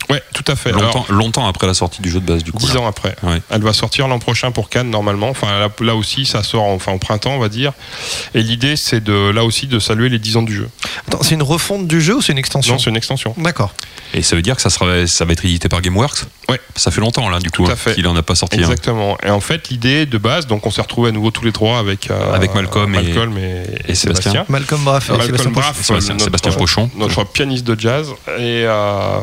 Ouais, 0.09 0.23
tout 0.33 0.43
à 0.47 0.55
fait. 0.55 0.71
Longtemps, 0.71 1.05
Alors, 1.07 1.11
longtemps 1.11 1.47
après 1.47 1.67
la 1.67 1.73
sortie 1.75 2.01
du 2.01 2.09
jeu 2.09 2.19
de 2.19 2.25
base, 2.25 2.43
du 2.43 2.51
coup. 2.51 2.57
Dix 2.57 2.75
ans 2.77 2.87
après. 2.87 3.15
Ouais. 3.23 3.41
Elle 3.51 3.61
va 3.61 3.73
sortir 3.73 4.07
l'an 4.07 4.17
prochain 4.19 4.51
pour 4.51 4.69
Cannes 4.69 4.89
normalement. 4.89 5.29
Enfin 5.29 5.59
là, 5.59 5.69
là 5.81 5.95
aussi, 5.95 6.25
ça 6.25 6.41
sort 6.41 6.63
enfin 6.63 6.93
au 6.93 6.97
printemps, 6.97 7.31
on 7.35 7.39
va 7.39 7.49
dire. 7.49 7.73
Et 8.33 8.41
l'idée, 8.41 8.75
c'est 8.75 9.03
de 9.03 9.29
là 9.29 9.43
aussi 9.43 9.67
de 9.67 9.77
saluer 9.77 10.09
les 10.09 10.17
10 10.19 10.37
ans 10.37 10.41
du 10.41 10.55
jeu. 10.55 10.69
Attends, 11.07 11.21
c'est 11.21 11.35
une 11.35 11.43
refonte 11.43 11.87
du 11.87 12.01
jeu 12.01 12.15
ou 12.17 12.21
c'est 12.21 12.31
une 12.31 12.37
extension 12.39 12.73
Non, 12.73 12.79
c'est 12.79 12.89
une 12.89 12.97
extension. 12.97 13.35
D'accord. 13.37 13.73
Et 14.15 14.23
ça 14.23 14.35
veut 14.35 14.41
dire 14.41 14.55
que 14.55 14.61
ça, 14.63 14.71
sera, 14.71 15.05
ça 15.05 15.25
va 15.25 15.33
être 15.33 15.45
édité 15.45 15.69
par 15.69 15.81
Gameworks 15.81 16.23
Ouais. 16.49 16.59
Ça 16.75 16.89
fait 16.89 17.01
longtemps, 17.01 17.29
là, 17.29 17.37
du 17.37 17.51
coup, 17.51 17.67
à 17.67 17.71
hein, 17.73 17.75
fait. 17.75 17.93
qu'il 17.93 18.07
en 18.07 18.15
a 18.15 18.23
pas 18.23 18.33
sorti 18.33 18.57
un. 18.57 18.61
Exactement. 18.61 19.15
Et 19.23 19.29
en 19.29 19.39
fait, 19.41 19.69
l'idée 19.69 20.07
de 20.07 20.17
base, 20.17 20.47
donc 20.47 20.65
on 20.65 20.71
s'est 20.71 20.81
retrouvés 20.81 21.09
à 21.09 21.11
nouveau 21.11 21.29
tous 21.29 21.45
les 21.45 21.51
trois 21.51 21.77
avec 21.77 22.09
euh, 22.09 22.33
Avec 22.33 22.55
Malcolm 22.55 22.95
et- 22.95 23.03
Malcolm 23.03 23.37
et, 23.37 23.41
et 23.87 23.91
et 23.91 23.95
Sébastien. 23.95 24.31
Sébastien. 24.31 24.45
Malcolm 24.49 24.83
Braff 24.83 25.09
et 25.09 25.11
Malcolm 25.11 25.27
Sébastien. 25.37 25.51
Braff, 25.51 25.81
Sébastien- 25.83 26.13
notre- 26.13 26.23
Sébastien 26.23 26.51
Pochon. 26.53 26.89
notre 26.95 27.23
pianiste 27.25 27.65
de 27.65 27.79
jazz 27.79 28.09
et, 28.39 28.63
euh, 28.65 29.19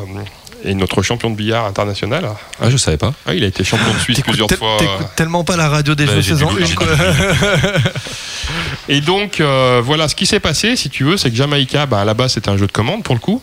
et 0.64 0.74
notre 0.74 1.02
champion 1.02 1.30
de 1.30 1.36
billard 1.36 1.66
international. 1.66 2.28
Ah, 2.60 2.70
je 2.70 2.76
savais 2.76 2.96
pas. 2.96 3.12
Ah, 3.26 3.34
il 3.34 3.44
a 3.44 3.46
été 3.46 3.62
champion 3.64 3.92
de 3.92 3.98
Suisse 3.98 4.20
plusieurs 4.20 4.50
fois. 4.50 4.76
t'écoutes 4.78 5.14
tellement 5.16 5.44
pas 5.44 5.56
la 5.56 5.68
radio 5.68 5.94
des 5.94 6.06
Bah, 6.06 6.12
jeux 6.14 6.20
j'ai 6.22 6.30
saison 6.30 6.52
dû- 6.52 6.62
1 6.62 6.66
j'ai 6.66 6.74
quoi. 6.74 6.86
Et 8.88 9.00
donc, 9.00 9.40
euh, 9.40 9.82
voilà, 9.84 10.08
ce 10.08 10.14
qui 10.14 10.26
s'est 10.26 10.40
passé, 10.40 10.76
si 10.76 10.90
tu 10.90 11.04
veux, 11.04 11.16
c'est 11.16 11.30
que 11.30 11.36
Jamaïca, 11.36 11.86
bah, 11.86 12.00
à 12.00 12.04
la 12.04 12.14
base, 12.14 12.34
c'était 12.34 12.48
un 12.50 12.56
jeu 12.56 12.66
de 12.66 12.72
commande 12.72 13.02
pour 13.02 13.14
le 13.14 13.20
coup, 13.20 13.42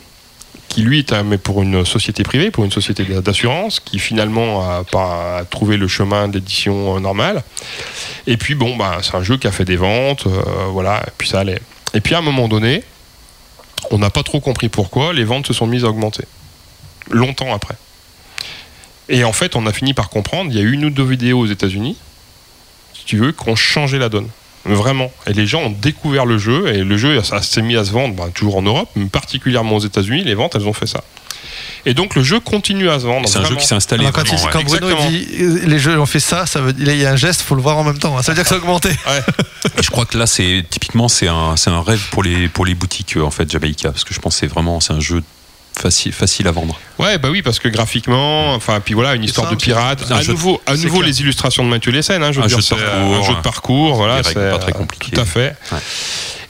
qui 0.70 0.82
lui 0.82 1.00
est 1.00 1.12
un- 1.14 1.24
mais 1.24 1.38
pour 1.38 1.62
une 1.62 1.86
société 1.86 2.24
privée, 2.24 2.50
pour 2.50 2.64
une 2.64 2.72
société 2.72 3.04
d'assurance, 3.04 3.80
qui 3.80 4.00
finalement 4.00 4.62
a 4.70 4.84
pas 4.86 5.42
trouvé 5.50 5.78
le 5.78 5.88
chemin 5.88 6.28
d'édition 6.30 6.96
euh, 6.96 7.00
normale. 7.00 7.44
Et 8.28 8.38
puis, 8.38 8.56
bon, 8.56 8.76
bah, 8.78 9.00
c'est 9.02 9.16
un 9.16 9.24
jeu 9.24 9.38
qui 9.38 9.48
a 9.48 9.52
fait 9.52 9.66
des 9.66 9.76
ventes, 9.76 10.26
euh, 10.28 10.42
voilà, 10.72 11.04
et 11.08 11.12
puis 11.18 11.28
ça 11.28 11.42
allait. 11.42 11.60
Et 11.94 12.00
puis, 12.02 12.16
à 12.16 12.20
un 12.20 12.22
moment 12.22 12.48
donné, 12.48 12.84
on 13.92 13.98
n'a 13.98 14.10
pas 14.10 14.24
trop 14.24 14.40
compris 14.40 14.70
pourquoi, 14.70 15.12
les 15.14 15.26
ventes 15.26 15.48
se 15.48 15.54
sont 15.54 15.68
mises 15.68 15.84
à 15.84 15.90
augmenter. 15.90 16.24
Longtemps 17.12 17.54
après. 17.54 17.76
Et 19.10 19.24
en 19.24 19.34
fait, 19.34 19.56
on 19.56 19.66
a 19.68 19.74
fini 19.74 19.94
par 19.94 20.10
comprendre, 20.10 20.50
il 20.52 20.58
y 20.58 20.60
a 20.60 20.64
eu 20.64 20.72
une 20.72 20.86
ou 20.86 20.90
deux 20.90 21.04
vidéos 21.04 21.40
aux 21.40 21.46
États-Unis, 21.48 21.98
si 22.94 23.06
tu 23.06 23.18
veux, 23.18 23.32
qui 23.32 23.50
ont 23.50 23.56
changé 23.56 23.98
la 24.00 24.10
donne. 24.10 24.30
Vraiment. 24.66 25.12
Et 25.28 25.34
les 25.34 25.46
gens 25.46 25.64
ont 25.64 25.70
découvert 25.70 26.26
le 26.26 26.38
jeu, 26.38 26.70
et 26.74 26.84
le 26.86 26.98
jeu 26.98 27.22
ça 27.22 27.42
s'est 27.42 27.62
mis 27.62 27.76
à 27.76 27.84
se 27.84 27.92
vendre, 27.92 28.16
bah, 28.16 28.28
toujours 28.34 28.56
en 28.56 28.62
Europe, 28.62 28.90
mais 28.96 29.06
particulièrement 29.08 29.76
aux 29.76 29.82
États-Unis, 29.82 30.24
les 30.24 30.36
ventes, 30.36 30.56
elles 30.56 30.66
ont 30.68 30.74
fait 30.74 30.88
ça. 30.88 31.04
Et 31.86 31.94
donc 31.94 32.16
le 32.16 32.24
jeu 32.24 32.40
continue 32.40 32.90
à 32.90 32.98
se 33.02 33.06
vendre. 33.06 33.28
C'est 33.28 33.40
un 33.40 33.44
jeu 33.44 33.58
qui 33.58 33.66
s'est 33.66 33.76
installé. 33.76 34.06
Alors, 34.06 34.14
quand, 34.14 34.24
vraiment, 34.24 34.40
il- 34.42 34.46
ouais. 34.46 34.52
quand 34.54 34.64
Bruno 34.64 35.10
dit 35.10 35.68
les 35.68 35.80
jeux 35.80 36.00
ont 36.00 36.06
fait 36.06 36.22
ça, 36.22 36.46
ça 36.46 36.62
veut 36.62 36.72
dire 36.72 36.94
il 36.94 37.02
y 37.02 37.06
a 37.06 37.12
un 37.12 37.18
geste, 37.18 37.42
faut 37.42 37.56
le 37.56 37.62
voir 37.62 37.78
en 37.78 37.84
même 37.84 38.00
temps. 38.00 38.18
hein. 38.18 38.22
Ça 38.24 38.32
veut 38.32 38.36
dire 38.36 38.44
que 38.46 38.50
ça 38.50 38.56
a 38.56 38.60
augmenté. 38.60 38.90
Et 39.78 39.84
je 39.84 39.90
crois 39.90 40.06
que 40.06 40.18
là, 40.18 40.26
c'est 40.26 40.64
typiquement, 40.70 41.10
c'est 41.10 41.28
un, 41.28 41.56
rêve 41.82 42.02
pour 42.12 42.24
les, 42.24 42.48
pour 42.48 42.66
les 42.66 42.74
boutiques, 42.74 43.18
en 43.18 43.32
fait, 43.32 43.52
Jamaïca. 43.52 43.92
Parce 43.92 44.06
que 44.06 44.14
je 44.14 44.20
pense 44.22 44.36
que 44.36 44.40
c'est 44.40 44.48
vraiment, 44.48 44.80
c'est 44.80 44.94
un 44.94 45.02
jeu 45.02 45.22
facile, 45.80 46.12
facile 46.14 46.48
à 46.48 46.52
vendre. 46.52 46.80
Ouais, 47.00 47.18
bah 47.18 47.30
oui, 47.32 47.42
parce 47.42 47.60
que 47.60 47.68
graphiquement, 47.68 48.54
enfin, 48.54 48.80
puis 48.80 48.94
voilà, 48.94 49.16
une 49.16 49.24
histoire 49.24 49.50
de 49.50 49.56
pirate. 49.56 50.10
À 50.12 50.22
jeu- 50.22 50.32
nouveau, 50.34 50.62
à 50.66 50.76
nouveau 50.76 50.98
clair. 51.00 51.08
les 51.08 51.22
illustrations 51.22 51.64
de 51.64 51.70
Mathieu 51.70 51.92
Lessen, 51.92 52.22
hein, 52.24 52.32
je 52.32 52.40
veux 52.40 52.46
Un 52.46 52.48
dire, 52.48 52.58
jeu 52.60 52.62
de 52.62 52.68
c'est 52.68 52.76
parcours, 52.86 53.16
un 53.16 53.24
jeu 53.24 53.34
de 53.36 53.42
parcours, 53.42 53.96
voilà, 53.96 54.24
c'est 54.24 54.34
pas 54.36 54.58
très 54.60 54.72
euh, 54.72 54.76
compliquées. 54.76 55.12
Tout 55.12 55.22
à 55.22 55.26
fait. 55.26 55.56
Ouais. 55.72 55.78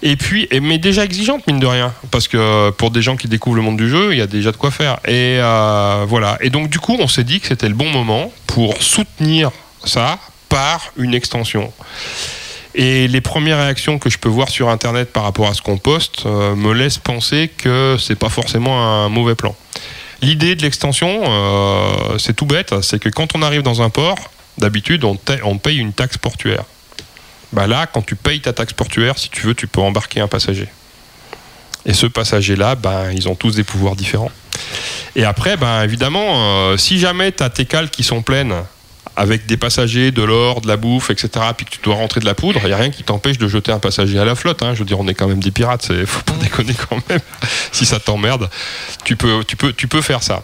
Et 0.05 0.17
puis, 0.17 0.49
mais 0.61 0.77
déjà 0.77 1.05
exigeante 1.05 1.47
mine 1.47 1.59
de 1.59 1.65
rien, 1.65 1.93
parce 2.11 2.27
que 2.27 2.35
euh, 2.37 2.71
pour 2.71 2.91
des 2.91 3.01
gens 3.01 3.15
qui 3.15 3.27
découvrent 3.29 3.55
le 3.55 3.61
monde 3.61 3.77
du 3.77 3.89
jeu, 3.89 4.11
il 4.11 4.17
y 4.17 4.21
a 4.21 4.27
déjà 4.27 4.51
de 4.51 4.57
quoi 4.57 4.69
faire. 4.69 4.99
Et 5.05 5.37
euh, 5.39 6.05
voilà. 6.07 6.37
Et 6.41 6.49
donc 6.49 6.69
du 6.69 6.79
coup, 6.79 6.97
on 6.99 7.07
s'est 7.07 7.23
dit 7.23 7.39
que 7.39 7.47
c'était 7.47 7.69
le 7.69 7.75
bon 7.75 7.89
moment 7.89 8.31
pour 8.47 8.81
soutenir 8.83 9.51
ça 9.85 10.19
par 10.49 10.91
une 10.97 11.13
extension. 11.13 11.71
Et 12.75 13.07
les 13.07 13.21
premières 13.21 13.57
réactions 13.57 13.99
que 13.99 14.09
je 14.09 14.17
peux 14.17 14.29
voir 14.29 14.49
sur 14.49 14.69
Internet 14.69 15.11
par 15.13 15.23
rapport 15.23 15.47
à 15.47 15.53
ce 15.53 15.61
qu'on 15.61 15.77
poste 15.77 16.25
euh, 16.25 16.55
me 16.55 16.73
laissent 16.73 16.97
penser 16.97 17.51
que 17.55 17.97
c'est 17.99 18.15
pas 18.15 18.29
forcément 18.29 18.83
un 18.83 19.09
mauvais 19.09 19.35
plan. 19.35 19.55
L'idée 20.21 20.55
de 20.55 20.63
l'extension, 20.63 21.21
euh, 21.23 22.17
c'est 22.17 22.35
tout 22.35 22.45
bête, 22.45 22.81
c'est 22.81 22.97
que 22.97 23.09
quand 23.09 23.35
on 23.35 23.41
arrive 23.41 23.61
dans 23.61 23.81
un 23.81 23.89
port, 23.89 24.17
d'habitude, 24.57 25.03
on, 25.03 25.17
paye 25.57 25.77
une 25.77 25.93
taxe 25.93 26.17
portuaire. 26.17 26.63
Bah 27.51 27.67
là, 27.67 27.87
quand 27.87 28.01
tu 28.01 28.15
payes 28.15 28.41
ta 28.41 28.53
taxe 28.53 28.73
portuaire, 28.73 29.17
si 29.17 29.29
tu 29.29 29.41
veux, 29.41 29.53
tu 29.53 29.67
peux 29.67 29.81
embarquer 29.81 30.21
un 30.21 30.27
passager. 30.27 30.67
Et 31.85 31.93
ce 31.93 32.05
passager-là, 32.05 32.75
ben, 32.75 33.11
ils 33.11 33.27
ont 33.27 33.35
tous 33.35 33.55
des 33.55 33.63
pouvoirs 33.63 33.95
différents. 33.95 34.31
Et 35.15 35.25
après, 35.25 35.57
ben, 35.57 35.83
évidemment, 35.83 36.25
euh, 36.71 36.77
si 36.77 36.99
jamais 36.99 37.31
tu 37.31 37.43
as 37.43 37.49
tes 37.49 37.65
cales 37.65 37.89
qui 37.89 38.03
sont 38.03 38.21
pleines 38.21 38.55
avec 39.15 39.45
des 39.45 39.57
passagers, 39.57 40.11
de 40.11 40.23
l'or, 40.23 40.61
de 40.61 40.67
la 40.67 40.77
bouffe, 40.77 41.09
etc., 41.09 41.29
puis 41.55 41.65
que 41.65 41.71
tu 41.71 41.79
dois 41.83 41.95
rentrer 41.95 42.19
de 42.19 42.25
la 42.25 42.33
poudre, 42.33 42.59
il 42.63 42.67
n'y 42.67 42.73
a 42.73 42.77
rien 42.77 42.89
qui 42.89 43.03
t'empêche 43.03 43.37
de 43.37 43.47
jeter 43.47 43.71
un 43.71 43.79
passager 43.79 44.19
à 44.19 44.25
la 44.25 44.35
flotte. 44.35 44.63
hein. 44.63 44.73
Je 44.73 44.79
veux 44.79 44.85
dire, 44.85 44.99
on 44.99 45.07
est 45.07 45.13
quand 45.13 45.27
même 45.27 45.41
des 45.41 45.51
pirates, 45.51 45.87
il 45.89 46.05
faut 46.05 46.23
pas 46.23 46.33
déconner 46.41 46.73
quand 46.89 46.97
même. 47.09 47.21
si 47.71 47.85
ça 47.85 47.99
t'emmerde, 47.99 48.49
tu 49.03 49.15
peux, 49.15 49.43
tu, 49.45 49.55
peux, 49.55 49.73
tu 49.73 49.87
peux 49.87 50.01
faire 50.01 50.23
ça. 50.23 50.43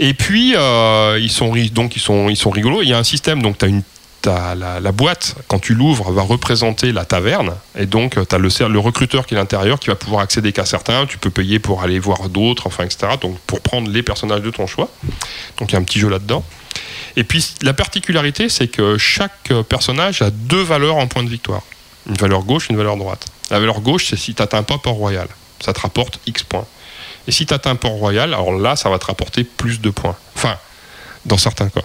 Et 0.00 0.14
puis, 0.14 0.54
euh, 0.56 1.18
ils, 1.20 1.30
sont, 1.30 1.54
donc, 1.72 1.96
ils, 1.96 2.00
sont, 2.00 2.28
ils 2.28 2.36
sont 2.36 2.50
rigolos. 2.50 2.82
Il 2.82 2.88
y 2.88 2.92
a 2.92 2.98
un 2.98 3.04
système, 3.04 3.42
donc 3.42 3.58
tu 3.58 3.64
as 3.64 3.68
une 3.68 3.82
la, 4.24 4.92
boîte, 4.92 5.36
quand 5.48 5.58
tu 5.58 5.74
l'ouvres, 5.74 6.10
va 6.12 6.22
représenter 6.22 6.92
la 6.92 7.04
taverne. 7.04 7.54
Et 7.78 7.86
donc, 7.86 8.16
tu 8.28 8.34
as 8.34 8.38
le, 8.38 8.48
le 8.68 8.78
recruteur 8.78 9.26
qui 9.26 9.34
est 9.34 9.36
à 9.36 9.40
l'intérieur 9.40 9.78
qui 9.80 9.88
va 9.88 9.96
pouvoir 9.96 10.22
accéder 10.22 10.52
qu'à 10.52 10.66
certains. 10.66 11.06
Tu 11.06 11.18
peux 11.18 11.30
payer 11.30 11.58
pour 11.58 11.82
aller 11.82 11.98
voir 11.98 12.28
d'autres, 12.28 12.66
enfin, 12.66 12.84
etc. 12.84 13.14
Donc, 13.20 13.38
pour 13.46 13.60
prendre 13.60 13.90
les 13.90 14.02
personnages 14.02 14.42
de 14.42 14.50
ton 14.50 14.66
choix. 14.66 14.88
Donc, 15.58 15.70
il 15.70 15.72
y 15.72 15.76
a 15.76 15.78
un 15.78 15.84
petit 15.84 15.98
jeu 15.98 16.08
là-dedans. 16.08 16.44
Et 17.16 17.24
puis, 17.24 17.54
la 17.62 17.74
particularité, 17.74 18.48
c'est 18.48 18.68
que 18.68 18.98
chaque 18.98 19.50
euh, 19.50 19.62
personnage 19.62 20.22
a 20.22 20.30
deux 20.30 20.62
valeurs 20.62 20.96
en 20.96 21.06
point 21.06 21.22
de 21.22 21.28
victoire. 21.28 21.62
Une 22.08 22.16
valeur 22.16 22.42
gauche, 22.44 22.68
une 22.68 22.76
valeur 22.76 22.96
droite. 22.96 23.26
La 23.50 23.60
valeur 23.60 23.80
gauche, 23.80 24.06
c'est 24.10 24.16
si 24.16 24.34
tu 24.34 24.42
n'atteins 24.42 24.62
pas 24.62 24.78
Port-Royal. 24.78 25.28
Ça 25.60 25.72
te 25.72 25.80
rapporte 25.80 26.20
X 26.26 26.42
points. 26.44 26.66
Et 27.26 27.32
si 27.32 27.46
tu 27.46 27.54
atteins 27.54 27.76
Port-Royal, 27.76 28.32
alors 28.32 28.52
là, 28.52 28.76
ça 28.76 28.88
va 28.88 28.98
te 28.98 29.06
rapporter 29.06 29.44
plus 29.44 29.80
de 29.80 29.90
points. 29.90 30.16
Enfin, 30.36 30.56
dans 31.26 31.38
certains 31.38 31.68
cas. 31.68 31.82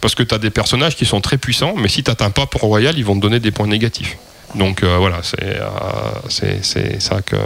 Parce 0.00 0.14
que 0.14 0.22
tu 0.22 0.34
as 0.34 0.38
des 0.38 0.50
personnages 0.50 0.96
qui 0.96 1.04
sont 1.04 1.20
très 1.20 1.38
puissants, 1.38 1.74
mais 1.76 1.88
si 1.88 2.02
tu 2.02 2.10
n'atteins 2.10 2.30
pas 2.30 2.46
Port-Royal, 2.46 2.98
ils 2.98 3.04
vont 3.04 3.14
te 3.14 3.20
donner 3.20 3.40
des 3.40 3.50
points 3.50 3.66
négatifs. 3.66 4.16
Donc 4.54 4.82
euh, 4.82 4.96
voilà, 4.98 5.20
c'est 5.22 5.42
euh, 5.42 6.98
ça 6.98 7.22
que 7.22 7.36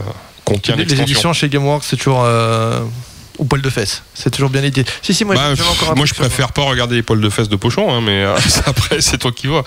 contient 0.45 0.77
Les, 0.77 0.85
les 0.85 1.01
éditions 1.01 1.33
chez 1.33 1.49
Gameworks, 1.49 1.85
c'est 1.85 1.97
toujours 1.97 2.23
euh, 2.25 2.81
au 3.39 3.45
poil 3.45 3.63
de 3.63 3.71
fesses. 3.71 4.03
C'est 4.15 4.31
toujours 4.31 4.51
bien 4.51 4.63
idée. 4.63 4.85
Si, 5.03 5.15
si, 5.15 5.25
moi, 5.25 5.35
Bah, 5.35 5.53
encore 5.53 5.93
un 5.93 5.95
moi, 5.95 6.07
je 6.07 6.15
préfère 6.15 6.53
pas 6.53 6.63
regarder 6.63 6.97
les 6.97 7.03
poils 7.03 7.21
de 7.21 7.29
fesses 7.31 7.49
de 7.49 7.57
pochon, 7.57 7.93
hein, 7.93 8.01
mais 8.01 8.23
euh, 8.25 8.37
après, 8.67 9.01
c'est 9.01 9.19
toi 9.19 9.33
qui 9.33 9.47
vois. 9.47 9.65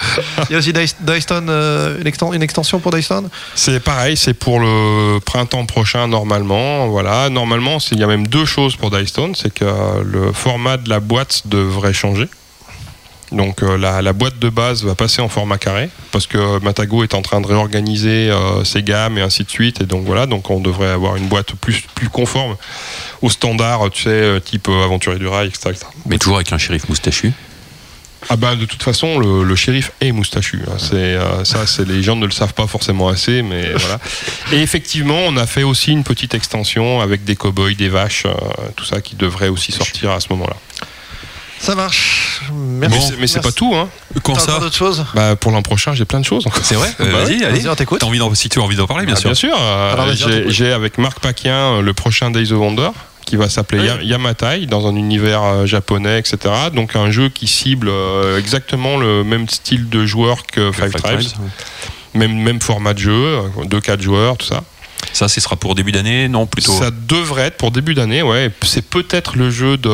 Il 0.50 0.54
y 0.54 0.56
a 0.56 0.60
aussi 0.60 0.74
Dyston, 0.74 1.46
euh, 1.50 1.98
une, 2.00 2.08
exten- 2.08 2.34
une 2.36 2.44
extension 2.44 2.80
pour 2.80 2.92
Dyston 2.92 3.30
C'est 3.56 3.80
pareil, 3.80 4.18
c'est 4.18 4.34
pour 4.34 4.60
le 4.60 5.20
printemps 5.20 5.66
prochain 5.66 6.08
normalement. 6.08 6.88
Voilà, 6.88 7.30
normalement, 7.30 7.78
il 7.92 8.00
y 8.00 8.04
a 8.04 8.08
même 8.08 8.28
deux 8.28 8.46
choses 8.46 8.76
pour 8.76 8.92
Dystone, 8.92 9.36
c'est 9.36 9.54
que 9.54 9.66
le 10.04 10.32
format 10.34 10.78
de 10.78 10.90
la 10.90 11.00
boîte 11.00 11.44
devrait 11.46 11.94
changer. 11.94 12.28
Donc 13.32 13.62
euh, 13.62 13.78
la, 13.78 14.02
la 14.02 14.12
boîte 14.14 14.40
de 14.40 14.50
base 14.50 14.84
va 14.84 14.96
passer 14.96 15.22
en 15.22 15.30
format 15.30 15.58
carré 15.60 15.90
parce 16.12 16.26
que 16.26 16.60
Matago 16.64 17.04
est 17.04 17.14
en 17.14 17.22
train 17.22 17.42
de 17.42 17.46
réorganiser 17.48 18.32
euh, 18.32 18.64
ses 18.64 18.82
gammes 18.82 19.18
et 19.20 19.22
ainsi 19.22 19.44
de 19.44 19.50
suite 19.52 19.82
et 19.82 19.86
donc 19.86 20.04
voilà 20.06 20.26
donc 20.26 20.50
on 20.50 20.60
devrait 20.60 20.90
avoir 20.90 21.16
une 21.16 21.28
boîte 21.28 21.54
plus 21.54 21.82
plus 21.94 22.10
conforme 22.10 22.56
aux 23.22 23.30
standards 23.30 23.92
tu 23.92 24.04
sais 24.04 24.10
euh, 24.10 24.40
type 24.40 24.68
euh, 24.68 24.84
aventurier 24.84 25.20
du 25.20 25.28
rail 25.28 25.48
etc., 25.50 25.70
etc. 25.70 25.86
Mais 26.08 26.18
toujours 26.18 26.38
avec 26.38 26.52
un 26.54 26.58
shérif 26.58 26.90
moustachu? 26.90 27.32
Ah 28.30 28.36
bah 28.36 28.56
de 28.56 28.66
toute 28.66 28.84
façon 28.84 29.18
le, 29.20 29.44
le 29.44 29.56
shérif 29.56 29.92
est 30.02 30.12
moustachu. 30.12 30.62
hein. 30.68 30.74
C'est 30.78 30.96
euh, 30.96 31.46
ça, 31.46 31.66
c'est 31.68 31.88
les 31.88 32.04
gens 32.04 32.16
ne 32.18 32.26
le 32.26 32.32
savent 32.32 32.54
pas 32.54 32.68
forcément 32.68 33.08
assez, 33.10 33.42
mais 33.44 33.72
voilà. 33.76 33.98
Et 34.52 34.58
effectivement, 34.62 35.20
on 35.28 35.38
a 35.38 35.46
fait 35.46 35.64
aussi 35.64 35.92
une 35.94 36.04
petite 36.04 36.34
extension 36.34 37.00
avec 37.00 37.24
des 37.24 37.36
cow-boys, 37.38 37.76
des 37.76 37.88
vaches, 37.88 38.26
euh, 38.26 38.32
tout 38.76 38.84
ça 38.84 39.00
qui 39.00 39.16
devrait 39.16 39.48
aussi 39.48 39.72
sortir 39.72 40.12
à 40.12 40.20
ce 40.20 40.28
moment-là. 40.32 40.58
Ça 41.60 41.76
marche. 41.76 42.42
Merci. 42.54 42.96
mais 42.98 43.02
c'est- 43.06 43.18
mais 43.20 43.28
c'est 43.28 43.36
Merci. 43.36 43.40
pas 43.50 43.52
tout, 43.52 43.76
hein. 43.76 43.90
Quand 44.24 44.34
T'as 44.34 44.40
ça 44.40 44.46
encore 44.52 44.62
d'autres 44.62 44.76
choses? 44.78 45.06
Bah 45.14 45.36
pour 45.36 45.52
l'an 45.52 45.62
prochain, 45.62 45.94
j'ai 45.94 46.06
plein 46.06 46.20
de 46.22 46.26
choses. 46.26 46.48
encore. 46.48 46.62
C'est 46.64 46.76
vrai? 46.76 46.90
Bah 46.98 47.06
Euh, 47.06 47.12
Vas-y, 47.26 47.44
allez. 47.44 47.60
Vas-y, 47.60 47.70
on 47.70 47.76
t'écoute. 47.76 48.00
T'as 48.00 48.08
envie 48.08 48.20
d'en- 48.20 48.34
si 48.34 48.48
tu 48.50 48.60
as 48.60 48.62
envie 48.64 48.78
d'en 48.78 48.88
parler, 48.88 49.06
bien 49.06 49.16
Ah, 49.18 49.20
sûr. 49.20 49.30
Bien 49.30 49.36
sûr. 49.36 49.56
euh, 49.60 49.94
Alors, 49.94 50.08
j'ai- 50.48 50.72
avec 50.72 50.98
Marc 50.98 51.20
Paquin 51.20 51.52
euh, 51.78 51.82
le 51.82 51.94
prochain 51.94 52.32
Days 52.32 52.52
of 52.54 52.60
Wonder 52.60 52.90
qui 53.26 53.36
va 53.36 53.50
s'appeler 53.50 53.92
Oui. 54.00 54.08
Yamatai 54.08 54.66
dans 54.68 54.88
un 54.88 54.96
univers 54.96 55.68
japonais, 55.68 56.18
etc. 56.18 56.38
Donc 56.74 56.96
un 56.96 57.12
jeu 57.12 57.30
qui 57.30 57.46
cible 57.46 57.92
exactement 58.38 58.98
le 58.98 59.24
même 59.24 59.48
style 59.50 59.88
de 59.90 60.06
joueur 60.06 60.46
que 60.48 60.72
Five, 60.72 60.92
Five 60.92 61.02
Tribes, 61.02 61.20
Tribes, 61.20 61.32
ouais. 61.42 62.20
même 62.20 62.42
même 62.42 62.60
format 62.62 62.94
de 62.94 63.00
jeu, 63.00 63.38
2-4 63.66 64.02
joueurs, 64.02 64.38
tout 64.38 64.48
ça. 64.48 64.64
Ça, 65.14 65.28
ce 65.28 65.42
sera 65.42 65.56
pour 65.56 65.76
début 65.76 65.92
d'année 65.92 66.28
Non, 66.28 66.46
plutôt. 66.46 66.72
Ça 66.78 66.92
devrait 66.92 67.44
être 67.44 67.58
pour 67.58 67.72
début 67.72 67.94
d'année, 67.94 68.22
ouais. 68.22 68.52
C'est 68.64 68.86
peut-être 68.88 69.36
le 69.38 69.50
jeu 69.50 69.78
de, 69.78 69.90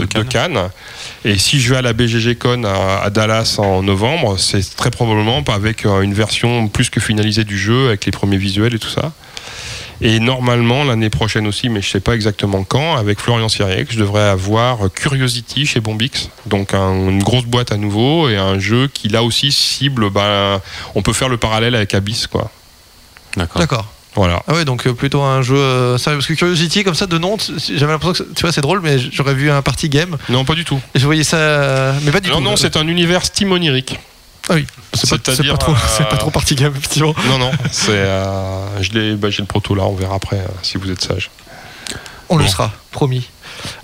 De 0.00 0.06
de 0.06 0.22
Cannes. 0.28 0.68
Et 1.24 1.38
si 1.38 1.60
je 1.60 1.70
vais 1.70 1.76
à 1.78 1.82
la 1.82 1.92
BGG 1.92 2.36
Con 2.38 2.64
à, 2.64 3.02
à 3.04 3.10
Dallas 3.10 3.56
en 3.58 3.82
novembre, 3.82 4.38
c'est 4.38 4.74
très 4.76 4.90
probablement 4.90 5.42
avec 5.48 5.86
euh, 5.86 6.00
une 6.02 6.14
version 6.14 6.68
plus 6.68 6.90
que 6.90 7.00
finalisée 7.00 7.44
du 7.44 7.58
jeu, 7.58 7.88
avec 7.88 8.04
les 8.06 8.12
premiers 8.12 8.36
visuels 8.36 8.74
et 8.74 8.78
tout 8.78 8.88
ça. 8.90 9.12
Et 10.00 10.18
normalement, 10.18 10.82
l'année 10.84 11.08
prochaine 11.08 11.46
aussi, 11.46 11.68
mais 11.68 11.80
je 11.80 11.88
sais 11.88 12.00
pas 12.00 12.14
exactement 12.16 12.64
quand, 12.64 12.96
avec 12.96 13.20
Florian 13.20 13.48
Siriec, 13.48 13.92
je 13.92 13.98
devrais 13.98 14.22
avoir 14.28 14.78
Curiosity 14.92 15.66
chez 15.66 15.78
Bombix. 15.80 16.28
Donc 16.46 16.74
un- 16.74 17.08
une 17.10 17.22
grosse 17.22 17.44
boîte 17.44 17.70
à 17.70 17.76
nouveau 17.76 18.28
et 18.28 18.36
un 18.36 18.58
jeu 18.58 18.88
qui 18.92 19.08
là 19.08 19.22
aussi 19.22 19.52
cible, 19.52 20.10
ben, 20.10 20.60
on 20.96 21.02
peut 21.02 21.12
faire 21.12 21.28
le 21.28 21.36
parallèle 21.36 21.76
avec 21.76 21.94
Abyss, 21.94 22.26
quoi. 22.26 22.50
D'accord. 23.36 23.86
Voilà. 24.16 24.42
Ah 24.46 24.54
ouais, 24.54 24.64
donc 24.64 24.86
euh, 24.86 24.92
plutôt 24.94 25.22
un 25.22 25.42
jeu 25.42 25.56
euh, 25.56 25.98
sérieux. 25.98 26.18
Parce 26.18 26.28
que 26.28 26.34
Curiosity, 26.34 26.84
comme 26.84 26.94
ça, 26.94 27.06
de 27.06 27.18
nom, 27.18 27.36
j'avais 27.68 27.92
l'impression 27.92 28.24
que 28.24 28.30
tu 28.34 28.42
vois, 28.42 28.52
c'est 28.52 28.60
drôle, 28.60 28.80
mais 28.82 28.98
j'aurais 28.98 29.34
vu 29.34 29.50
un 29.50 29.60
party 29.62 29.88
game. 29.88 30.16
Non, 30.28 30.44
pas 30.44 30.54
du 30.54 30.64
tout. 30.64 30.80
Et 30.94 30.98
je 31.00 31.04
voyais 31.04 31.24
ça. 31.24 31.36
euh, 31.36 31.92
Mais 32.02 32.12
pas 32.12 32.20
du 32.20 32.30
Non, 32.30 32.36
tout. 32.36 32.42
non, 32.42 32.56
c'est 32.56 32.76
un 32.76 32.86
univers 32.86 33.24
Steam 33.24 33.50
onirique. 33.52 33.98
Ah 34.48 34.54
oui, 34.54 34.66
c'est 34.92 35.08
pas, 35.10 35.16
c'est 35.24 35.32
C'est-à-dire, 35.36 35.52
pas 35.54 35.58
trop, 35.58 35.72
euh, 35.72 35.76
c'est 35.96 36.08
pas 36.08 36.16
trop 36.18 36.30
party 36.30 36.54
game, 36.54 36.72
effectivement. 36.76 37.14
Non, 37.28 37.38
non, 37.38 37.50
c'est. 37.72 37.90
euh, 37.92 38.82
je 38.82 38.92
l'ai, 38.92 39.14
bah, 39.16 39.30
j'ai 39.30 39.40
le 39.42 39.46
proto 39.46 39.74
là, 39.74 39.84
on 39.84 39.94
verra 39.94 40.14
après 40.16 40.36
euh, 40.36 40.46
si 40.62 40.76
vous 40.76 40.90
êtes 40.90 41.00
sage. 41.00 41.30
On 42.28 42.36
le 42.36 42.44
Bon. 42.44 42.50
sera, 42.50 42.70
promis. 42.90 43.26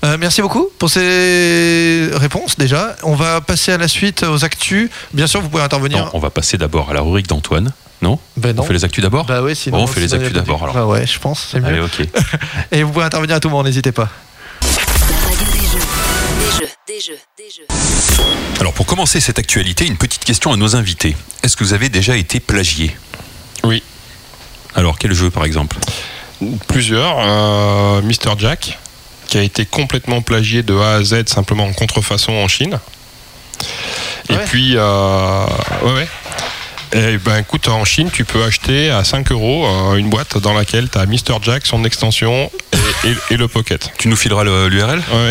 Euh, 0.04 0.16
merci 0.18 0.42
beaucoup 0.42 0.68
pour 0.78 0.90
ces 0.90 2.08
réponses 2.12 2.56
déjà. 2.58 2.94
On 3.02 3.14
va 3.14 3.40
passer 3.40 3.72
à 3.72 3.78
la 3.78 3.88
suite 3.88 4.22
aux 4.22 4.44
actus. 4.44 4.90
Bien 5.14 5.26
sûr, 5.26 5.40
vous 5.40 5.48
pouvez 5.48 5.62
intervenir. 5.62 5.98
Non, 6.04 6.10
on 6.14 6.18
va 6.18 6.30
passer 6.30 6.58
d'abord 6.58 6.90
à 6.90 6.94
la 6.94 7.00
rubrique 7.00 7.26
d'Antoine. 7.28 7.72
Non 8.02 8.18
Ben 8.36 8.56
non. 8.56 8.62
On 8.62 8.66
fait 8.66 8.72
les 8.72 8.84
actus 8.84 9.02
d'abord 9.02 9.26
Bah 9.26 9.42
ouais, 9.42 9.54
sinon. 9.54 9.78
Bon, 9.78 9.84
on 9.84 9.86
fait 9.86 10.00
les 10.00 10.14
actus 10.14 10.32
d'abord, 10.32 10.62
alors. 10.62 10.74
Bah 10.74 10.86
ouais, 10.86 11.06
je 11.06 11.18
pense, 11.18 11.48
c'est 11.52 11.60
mieux. 11.60 11.66
Allez, 11.66 11.80
ok. 11.80 12.00
Et 12.72 12.82
vous 12.82 12.92
pouvez 12.92 13.04
intervenir 13.04 13.36
à 13.36 13.40
tout 13.40 13.48
moment, 13.50 13.62
n'hésitez 13.62 13.92
pas. 13.92 14.08
Des 16.86 17.00
jeux. 17.00 17.18
Des 17.38 17.44
jeux. 17.50 17.66
Alors, 18.58 18.72
pour 18.72 18.84
commencer 18.86 19.20
cette 19.20 19.38
actualité, 19.38 19.86
une 19.86 19.96
petite 19.96 20.24
question 20.24 20.52
à 20.52 20.56
nos 20.56 20.76
invités. 20.76 21.16
Est-ce 21.42 21.56
que 21.56 21.64
vous 21.64 21.72
avez 21.72 21.88
déjà 21.88 22.16
été 22.16 22.40
plagié? 22.40 22.94
Oui. 23.64 23.82
Alors, 24.74 24.98
quel 24.98 25.12
jeu, 25.14 25.30
par 25.30 25.44
exemple? 25.44 25.76
Plusieurs. 26.68 27.16
euh, 27.20 28.02
Mr. 28.02 28.38
Jack, 28.38 28.78
qui 29.28 29.38
a 29.38 29.42
été 29.42 29.64
complètement 29.66 30.20
plagié 30.22 30.62
de 30.62 30.74
A 30.76 30.94
à 30.96 31.02
Z 31.04 31.28
simplement 31.28 31.64
en 31.66 31.72
contrefaçon 31.72 32.32
en 32.32 32.48
Chine. 32.48 32.78
Et 34.28 34.34
Ah 34.34 34.36
ouais? 34.38 34.44
puis, 34.46 34.72
euh, 34.76 35.46
ouais, 35.84 35.92
ouais. 35.94 36.08
Et 36.92 37.18
ben 37.18 37.38
écoute, 37.38 37.68
en 37.68 37.84
Chine, 37.84 38.10
tu 38.12 38.24
peux 38.24 38.42
acheter 38.42 38.90
à 38.90 39.04
5 39.04 39.30
euros 39.30 39.64
euh, 39.66 39.94
une 39.94 40.10
boîte 40.10 40.38
dans 40.38 40.52
laquelle 40.52 40.88
tu 40.90 40.98
as 40.98 41.06
Mr. 41.06 41.38
Jack, 41.40 41.64
son 41.64 41.84
extension 41.84 42.50
et, 43.04 43.08
et- 43.10 43.34
et 43.34 43.36
le 43.36 43.46
Pocket. 43.46 43.92
Tu 43.96 44.08
nous 44.08 44.16
fileras 44.16 44.42
le- 44.42 44.66
l'URL 44.68 44.98
Ouais. 45.12 45.30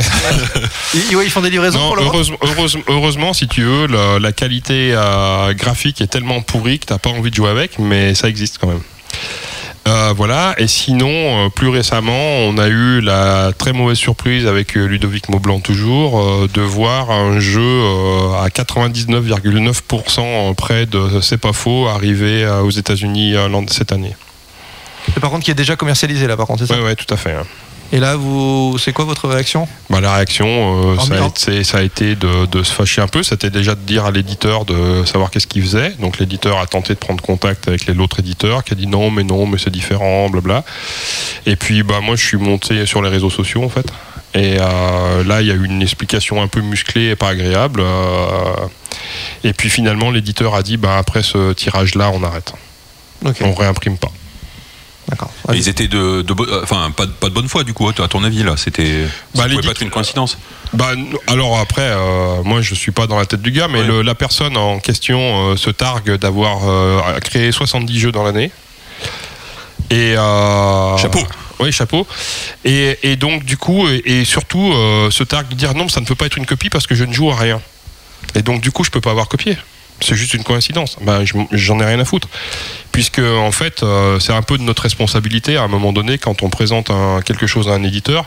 Ils, 0.93 1.15
ouais, 1.17 1.25
ils 1.25 1.29
font 1.29 1.41
des 1.41 1.49
livraisons 1.49 1.79
Non, 1.79 1.87
pour 1.87 1.95
le 1.97 2.03
heureusement, 2.03 2.37
heureusement, 2.41 2.81
heureusement, 2.87 3.33
si 3.33 3.47
tu 3.49 3.63
veux, 3.63 3.87
la, 3.87 4.19
la 4.19 4.31
qualité 4.31 4.93
euh, 4.93 5.53
graphique 5.53 5.99
est 5.99 6.07
tellement 6.07 6.41
pourrie 6.41 6.79
que 6.79 6.85
t'as 6.85 6.97
pas 6.97 7.09
envie 7.09 7.29
de 7.29 7.35
jouer 7.35 7.49
avec, 7.49 7.77
mais 7.77 8.15
ça 8.15 8.29
existe 8.29 8.57
quand 8.59 8.67
même. 8.67 8.81
Euh, 9.89 10.13
voilà, 10.15 10.53
et 10.59 10.67
sinon, 10.67 11.09
euh, 11.09 11.49
plus 11.49 11.69
récemment, 11.69 12.13
on 12.45 12.59
a 12.59 12.67
eu 12.67 13.01
la 13.01 13.51
très 13.57 13.73
mauvaise 13.73 13.97
surprise 13.97 14.45
avec 14.45 14.77
euh, 14.77 14.85
Ludovic 14.85 15.29
Maublanc 15.29 15.59
toujours, 15.61 16.19
euh, 16.21 16.47
de 16.53 16.61
voir 16.61 17.09
un 17.09 17.39
jeu 17.39 17.81
à 18.39 18.49
99,9% 18.49 20.53
près 20.53 20.85
de 20.85 21.19
C'est 21.21 21.39
pas 21.39 21.53
faux 21.53 21.87
arriver 21.87 22.47
aux 22.63 22.69
États-Unis 22.69 23.33
cette 23.69 23.91
année. 23.91 24.15
Et 25.17 25.19
par 25.19 25.31
contre, 25.31 25.43
qui 25.45 25.49
est 25.51 25.55
déjà 25.55 25.75
commercialisé 25.75 26.27
là, 26.27 26.37
par 26.37 26.45
contre, 26.45 26.67
c'est 26.67 26.73
ça? 26.73 26.79
Ouais, 26.79 26.95
tout 26.95 27.11
à 27.11 27.17
fait. 27.17 27.31
hein. 27.33 27.45
Et 27.91 27.99
là, 27.99 28.15
vous, 28.15 28.77
c'est 28.77 28.93
quoi 28.93 29.05
votre 29.05 29.27
réaction? 29.27 29.67
Bah, 29.89 29.99
la 29.99 30.13
réaction, 30.13 30.45
euh, 30.47 30.99
ça, 30.99 31.23
a 31.23 31.27
été, 31.27 31.63
ça 31.63 31.77
a 31.79 31.81
été 31.81 32.15
de, 32.15 32.45
de 32.45 32.61
se 32.61 32.71
fâcher 32.71 33.01
un 33.01 33.07
peu. 33.07 33.23
C'était 33.23 33.49
déjà 33.49 33.73
de 33.73 33.79
dire 33.81 34.05
à 34.05 34.11
l'éditeur 34.11 34.65
de 34.65 35.03
savoir 35.05 35.31
qu'est-ce 35.31 35.47
qu'il 35.47 35.63
faisait. 35.63 35.89
Donc 35.99 36.19
l'éditeur 36.19 36.59
a 36.59 36.67
tenté 36.67 36.93
de 36.93 36.99
prendre 36.99 37.21
contact 37.23 37.67
avec 37.67 37.87
l'autre 37.87 38.19
éditeur 38.19 38.63
qui 38.63 38.73
a 38.73 38.75
dit 38.75 38.85
non, 38.85 39.09
mais 39.09 39.23
non, 39.23 39.47
mais 39.47 39.57
c'est 39.57 39.71
différent, 39.71 40.29
blabla. 40.29 40.63
Et 41.47 41.55
puis 41.55 41.81
bah 41.81 41.99
moi 42.01 42.15
je 42.15 42.23
suis 42.23 42.37
monté 42.37 42.85
sur 42.85 43.01
les 43.01 43.09
réseaux 43.09 43.31
sociaux 43.31 43.63
en 43.63 43.69
fait. 43.69 43.87
Et 44.35 44.57
euh, 44.59 45.23
là 45.23 45.41
il 45.41 45.47
y 45.47 45.51
a 45.51 45.55
eu 45.55 45.65
une 45.65 45.81
explication 45.81 46.41
un 46.43 46.47
peu 46.47 46.61
musclée 46.61 47.09
et 47.09 47.15
pas 47.15 47.29
agréable. 47.29 47.81
euh, 47.81 48.67
et 49.43 49.53
puis 49.53 49.69
finalement 49.71 50.11
l'éditeur 50.11 50.53
a 50.53 50.61
dit 50.61 50.77
bah 50.77 50.97
après 50.99 51.23
ce 51.23 51.53
tirage 51.53 51.95
là 51.95 52.11
on 52.13 52.21
arrête. 52.23 52.53
Ok, 53.25 53.37
On 53.41 53.53
réimprime 53.55 53.97
pas. 53.97 54.11
D'accord. 55.09 55.31
Ils 55.53 55.67
étaient 55.69 55.87
de, 55.87 55.97
euh, 56.27 56.61
enfin 56.63 56.91
pas, 56.91 57.05
de- 57.05 57.11
pas 57.11 57.29
de 57.29 57.33
bonne 57.33 57.47
foi 57.49 57.63
du 57.63 57.73
coup 57.73 57.87
à 57.89 57.93
ton 58.07 58.23
avis 58.23 58.43
là. 58.43 58.55
C'était, 58.57 59.05
ça 59.35 59.41
Bah, 59.41 59.47
les 59.47 59.55
pouvait 59.55 59.65
pas 59.67 59.71
être 59.71 59.81
une 59.81 59.89
coïncidence. 59.89 60.37
Bah, 60.73 60.91
alors 61.27 61.57
après, 61.59 61.81
euh, 61.81 62.43
moi 62.43 62.61
je 62.61 62.75
suis 62.75 62.91
pas 62.91 63.07
dans 63.07 63.17
la 63.17 63.25
tête 63.25 63.41
du 63.41 63.51
gars, 63.51 63.67
mais 63.67 63.79
Ouais. 63.81 63.87
le- 63.87 64.01
la 64.03 64.15
personne 64.15 64.55
en 64.57 64.79
question 64.79 65.19
euh, 65.51 65.55
se 65.57 65.69
targue 65.71 66.15
d'avoir 66.17 66.59
euh, 66.69 67.01
créé 67.21 67.51
70 67.51 67.99
jeux 67.99 68.11
dans 68.11 68.23
l'année. 68.23 68.51
Et 69.91 70.13
Chapeau. 70.15 71.19
Oui, 71.59 71.71
chapeau. 71.73 72.07
Et, 72.63 72.97
et 73.03 73.15
donc 73.17 73.43
du 73.43 73.57
coup, 73.57 73.87
et, 73.87 74.01
et 74.05 74.23
surtout 74.25 74.71
se 75.11 75.23
targue 75.23 75.49
de 75.49 75.55
dire 75.55 75.73
non, 75.73 75.89
ça 75.89 75.99
ne 75.99 76.05
peut 76.05 76.15
pas 76.15 76.25
être 76.27 76.37
une 76.37 76.45
copie 76.45 76.69
parce 76.69 76.87
que 76.87 76.95
je 76.95 77.03
ne 77.03 77.11
joue 77.11 77.31
à 77.31 77.35
rien. 77.35 77.59
Et 78.35 78.41
donc 78.43 78.61
du 78.61 78.71
coup, 78.71 78.83
je 78.83 78.91
peux 78.91 79.01
pas 79.01 79.11
avoir 79.11 79.27
copié. 79.27 79.57
C'est 80.01 80.15
juste 80.15 80.33
une 80.33 80.43
coïncidence. 80.43 80.97
Je- 81.23 81.33
j'en 81.51 81.79
ai 81.79 81.85
rien 81.85 81.99
à 81.99 82.05
foutre. 82.05 82.27
Puisque 82.91 83.19
en 83.19 83.51
fait, 83.51 83.83
euh, 83.83 84.19
c'est 84.19 84.33
un 84.33 84.41
peu 84.41 84.57
de 84.57 84.63
notre 84.63 84.83
responsabilité 84.83 85.57
à 85.57 85.63
un 85.63 85.67
moment 85.67 85.93
donné 85.93 86.17
quand 86.17 86.41
on 86.43 86.49
présente 86.49 86.89
un- 86.89 87.21
quelque 87.21 87.47
chose 87.47 87.67
à 87.69 87.73
un 87.73 87.83
éditeur. 87.83 88.25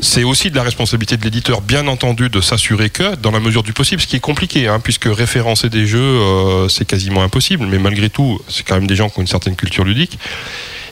C'est 0.00 0.24
aussi 0.24 0.50
de 0.50 0.56
la 0.56 0.62
responsabilité 0.62 1.16
de 1.16 1.22
l'éditeur, 1.22 1.60
bien 1.60 1.86
entendu, 1.86 2.30
de 2.30 2.40
s'assurer 2.40 2.88
que, 2.88 3.14
dans 3.16 3.30
la 3.30 3.40
mesure 3.40 3.62
du 3.62 3.74
possible, 3.74 4.00
ce 4.00 4.06
qui 4.06 4.16
est 4.16 4.20
compliqué, 4.20 4.66
hein, 4.66 4.80
puisque 4.80 5.04
référencer 5.04 5.68
des 5.68 5.86
jeux, 5.86 6.00
euh, 6.00 6.68
c'est 6.68 6.86
quasiment 6.86 7.22
impossible, 7.22 7.66
mais 7.66 7.78
malgré 7.78 8.08
tout, 8.08 8.40
c'est 8.48 8.62
quand 8.66 8.76
même 8.76 8.86
des 8.86 8.96
gens 8.96 9.10
qui 9.10 9.18
ont 9.18 9.22
une 9.22 9.28
certaine 9.28 9.54
culture 9.54 9.84
ludique. 9.84 10.18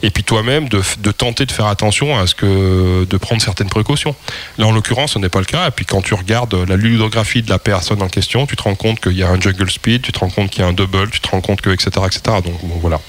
Et 0.03 0.11
puis 0.11 0.25
toi-même, 0.25 0.69
de, 0.69 0.83
tenter 1.13 1.45
de 1.45 1.53
faire 1.53 1.67
attention 1.67 2.19
à 2.19 2.27
ce 2.27 2.35
que, 2.35 3.05
de 3.05 3.17
prendre 3.17 3.43
certaines 3.43 3.69
précautions. 3.69 4.15
Là, 4.57 4.67
en 4.67 4.73
l'occurrence, 4.73 5.13
ce 5.13 5.19
n'est 5.19 5.29
pas 5.29 5.41
le 5.41 5.45
cas. 5.45 5.69
Et 5.69 5.71
puis 5.71 5.85
quand 5.85 6.01
tu 6.01 6.15
regardes 6.15 6.55
la 6.55 6.77
ludographie 6.77 7.43
de 7.43 7.51
la 7.51 7.59
personne 7.59 8.01
en 8.01 8.09
question, 8.09 8.47
tu 8.47 8.57
te 8.57 8.63
rends 8.63 8.77
compte 8.77 9.01
qu'il 9.01 9.13
y 9.13 9.23
a 9.23 9.29
un 9.29 9.39
juggle 9.39 9.71
speed, 9.71 10.03
tu 10.03 10.13
te 10.13 10.19
rends 10.19 10.31
compte 10.31 10.51
qu'il 10.51 10.63
y 10.63 10.65
a 10.65 10.69
un 10.69 10.73
double, 10.73 11.11
tu 11.11 11.21
te 11.21 11.29
rends 11.29 11.43
compte 11.43 11.61
que, 11.61 11.71
etc., 11.71 11.91
etc. 12.07 12.21
Donc 12.43 12.65
bon, 12.65 12.79
voilà. 12.81 13.01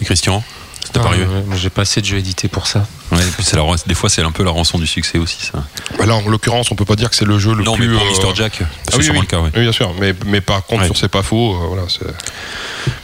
Et 0.00 0.04
Christian? 0.04 0.42
Ah, 0.94 0.98
pas 0.98 1.08
arrivé 1.08 1.24
ouais, 1.24 1.42
moi, 1.46 1.56
J'ai 1.56 1.70
pas 1.70 1.82
assez 1.82 2.00
de 2.00 2.06
jeux 2.06 2.18
édités 2.18 2.48
pour 2.48 2.66
ça. 2.66 2.86
Ouais, 3.12 3.18
et 3.20 3.30
puis 3.32 3.42
c'est 3.44 3.56
la- 3.56 3.64
des 3.86 3.94
fois, 3.94 4.08
c'est 4.08 4.22
un 4.22 4.30
peu 4.32 4.44
la 4.44 4.50
rançon 4.50 4.78
du 4.78 4.86
succès 4.86 5.18
aussi, 5.18 5.38
ça. 5.42 5.64
Bah 5.98 6.06
là, 6.06 6.14
en 6.14 6.28
l'occurrence, 6.28 6.70
on 6.70 6.74
peut 6.76 6.84
pas 6.84 6.94
dire 6.96 7.10
que 7.10 7.16
c'est 7.16 7.24
le 7.24 7.38
jeu 7.38 7.54
le 7.54 7.64
non, 7.64 7.74
plus. 7.76 7.88
mais 7.88 7.94
pour 7.98 8.06
euh, 8.06 8.30
Mr. 8.30 8.34
Jack, 8.36 8.60
ah 8.62 8.66
c'est 8.88 8.96
oui, 8.98 9.04
sûrement 9.04 9.20
oui. 9.20 9.26
le 9.30 9.36
cas. 9.36 9.42
Oui, 9.56 9.62
bien 9.62 9.72
sûr. 9.72 9.92
Mais, 10.00 10.14
mais 10.26 10.40
par 10.40 10.64
contre, 10.64 10.82
Ouais. 10.82 10.86
sur 10.86 10.96
C'est 10.96 11.08
pas 11.08 11.22
faux, 11.22 11.54
euh, 11.54 11.66
voilà. 11.68 11.82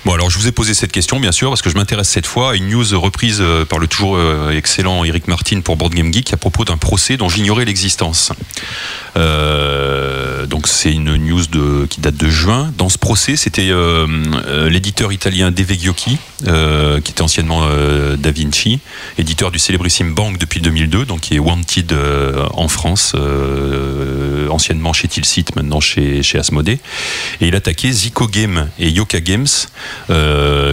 Bon, 0.05 0.12
alors 0.15 0.31
je 0.31 0.39
vous 0.39 0.47
ai 0.47 0.52
posé 0.52 0.74
cette 0.74 0.92
question, 0.92 1.18
bien 1.20 1.32
sûr, 1.32 1.48
parce 1.50 1.62
que 1.62 1.70
je 1.70 1.74
m'intéresse 1.76 2.08
cette 2.08 2.26
fois 2.26 2.52
à 2.52 2.55
une 2.55 2.68
news 2.68 2.84
reprise 3.00 3.39
euh, 3.40 3.65
par 3.65 3.78
le 3.78 3.86
toujours 3.89 4.18
excellent 4.52 5.05
Eric 5.05 5.26
Martin 5.28 5.60
pour 5.60 5.76
Board 5.76 5.92
Game 5.94 6.12
Geek 6.12 6.32
à 6.32 6.36
propos 6.36 6.65
d'un 6.65 6.76
procès 6.76 7.16
dont 7.16 7.28
j'ignorais 7.28 7.65
l'existence. 7.65 8.32
Euh, 9.16 10.46
donc 10.46 10.68
c'est 10.68 10.92
une 10.92 11.16
news 11.16 11.46
de, 11.46 11.86
qui 11.86 12.00
date 12.00 12.16
de 12.16 12.28
juin. 12.28 12.72
Dans 12.78 12.88
ce 12.88 12.98
procès, 12.98 13.36
c'était 13.36 13.70
euh, 13.70 14.06
euh, 14.46 14.70
l'éditeur 14.70 15.12
italien 15.12 15.50
Deve 15.50 15.76
Ghiocchi, 15.76 16.18
euh, 16.46 17.00
qui 17.00 17.12
était 17.12 17.22
anciennement 17.22 17.66
Da 18.16 18.30
Vinci, 18.30 18.80
éditeur 19.18 19.50
du 19.50 19.58
célébrissime 19.58 20.14
Bank 20.14 20.38
depuis 20.38 20.60
2002, 20.60 21.04
donc 21.04 21.20
qui 21.20 21.34
est 21.34 21.38
Wanted 21.38 21.94
en 22.54 22.68
France, 22.68 23.14
anciennement 24.48 24.92
chez 24.92 25.08
Tilsit, 25.08 25.46
maintenant 25.56 25.80
chez, 25.80 26.22
chez 26.22 26.38
Asmodée. 26.38 26.78
Et 27.40 27.48
il 27.48 27.54
attaquait 27.54 27.90
Zico 27.90 28.26
Game 28.26 28.68
et 28.78 28.90
Yoka 28.90 29.20
Games, 29.20 29.46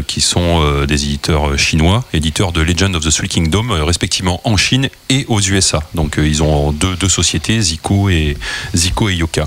qui 0.08 0.22
sont 0.22 0.86
des 0.86 1.04
éditeurs 1.06 1.58
chinois, 1.58 2.04
éditeurs 2.14 2.52
de 2.52 2.62
Legend 2.62 2.96
of 2.96 3.04
the 3.04 3.12
Three 3.12 3.30
Kingdom, 3.30 3.68
respectivement 3.86 4.42
en 4.44 4.58
Chine 4.58 4.90
et 5.10 5.26
aux 5.28 5.42
USA. 5.42 5.84
Donc 5.94 6.16
ils 6.18 6.44
ont 6.44 6.72
deux, 6.72 6.96
deux 6.96 7.10
sociétés, 7.10 7.60
Zico 7.62 8.10
et, 8.10 8.33
Zico 8.76 9.10
et 9.10 9.16
Yoka. 9.16 9.46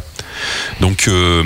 Donc 0.80 1.08
euh, 1.08 1.42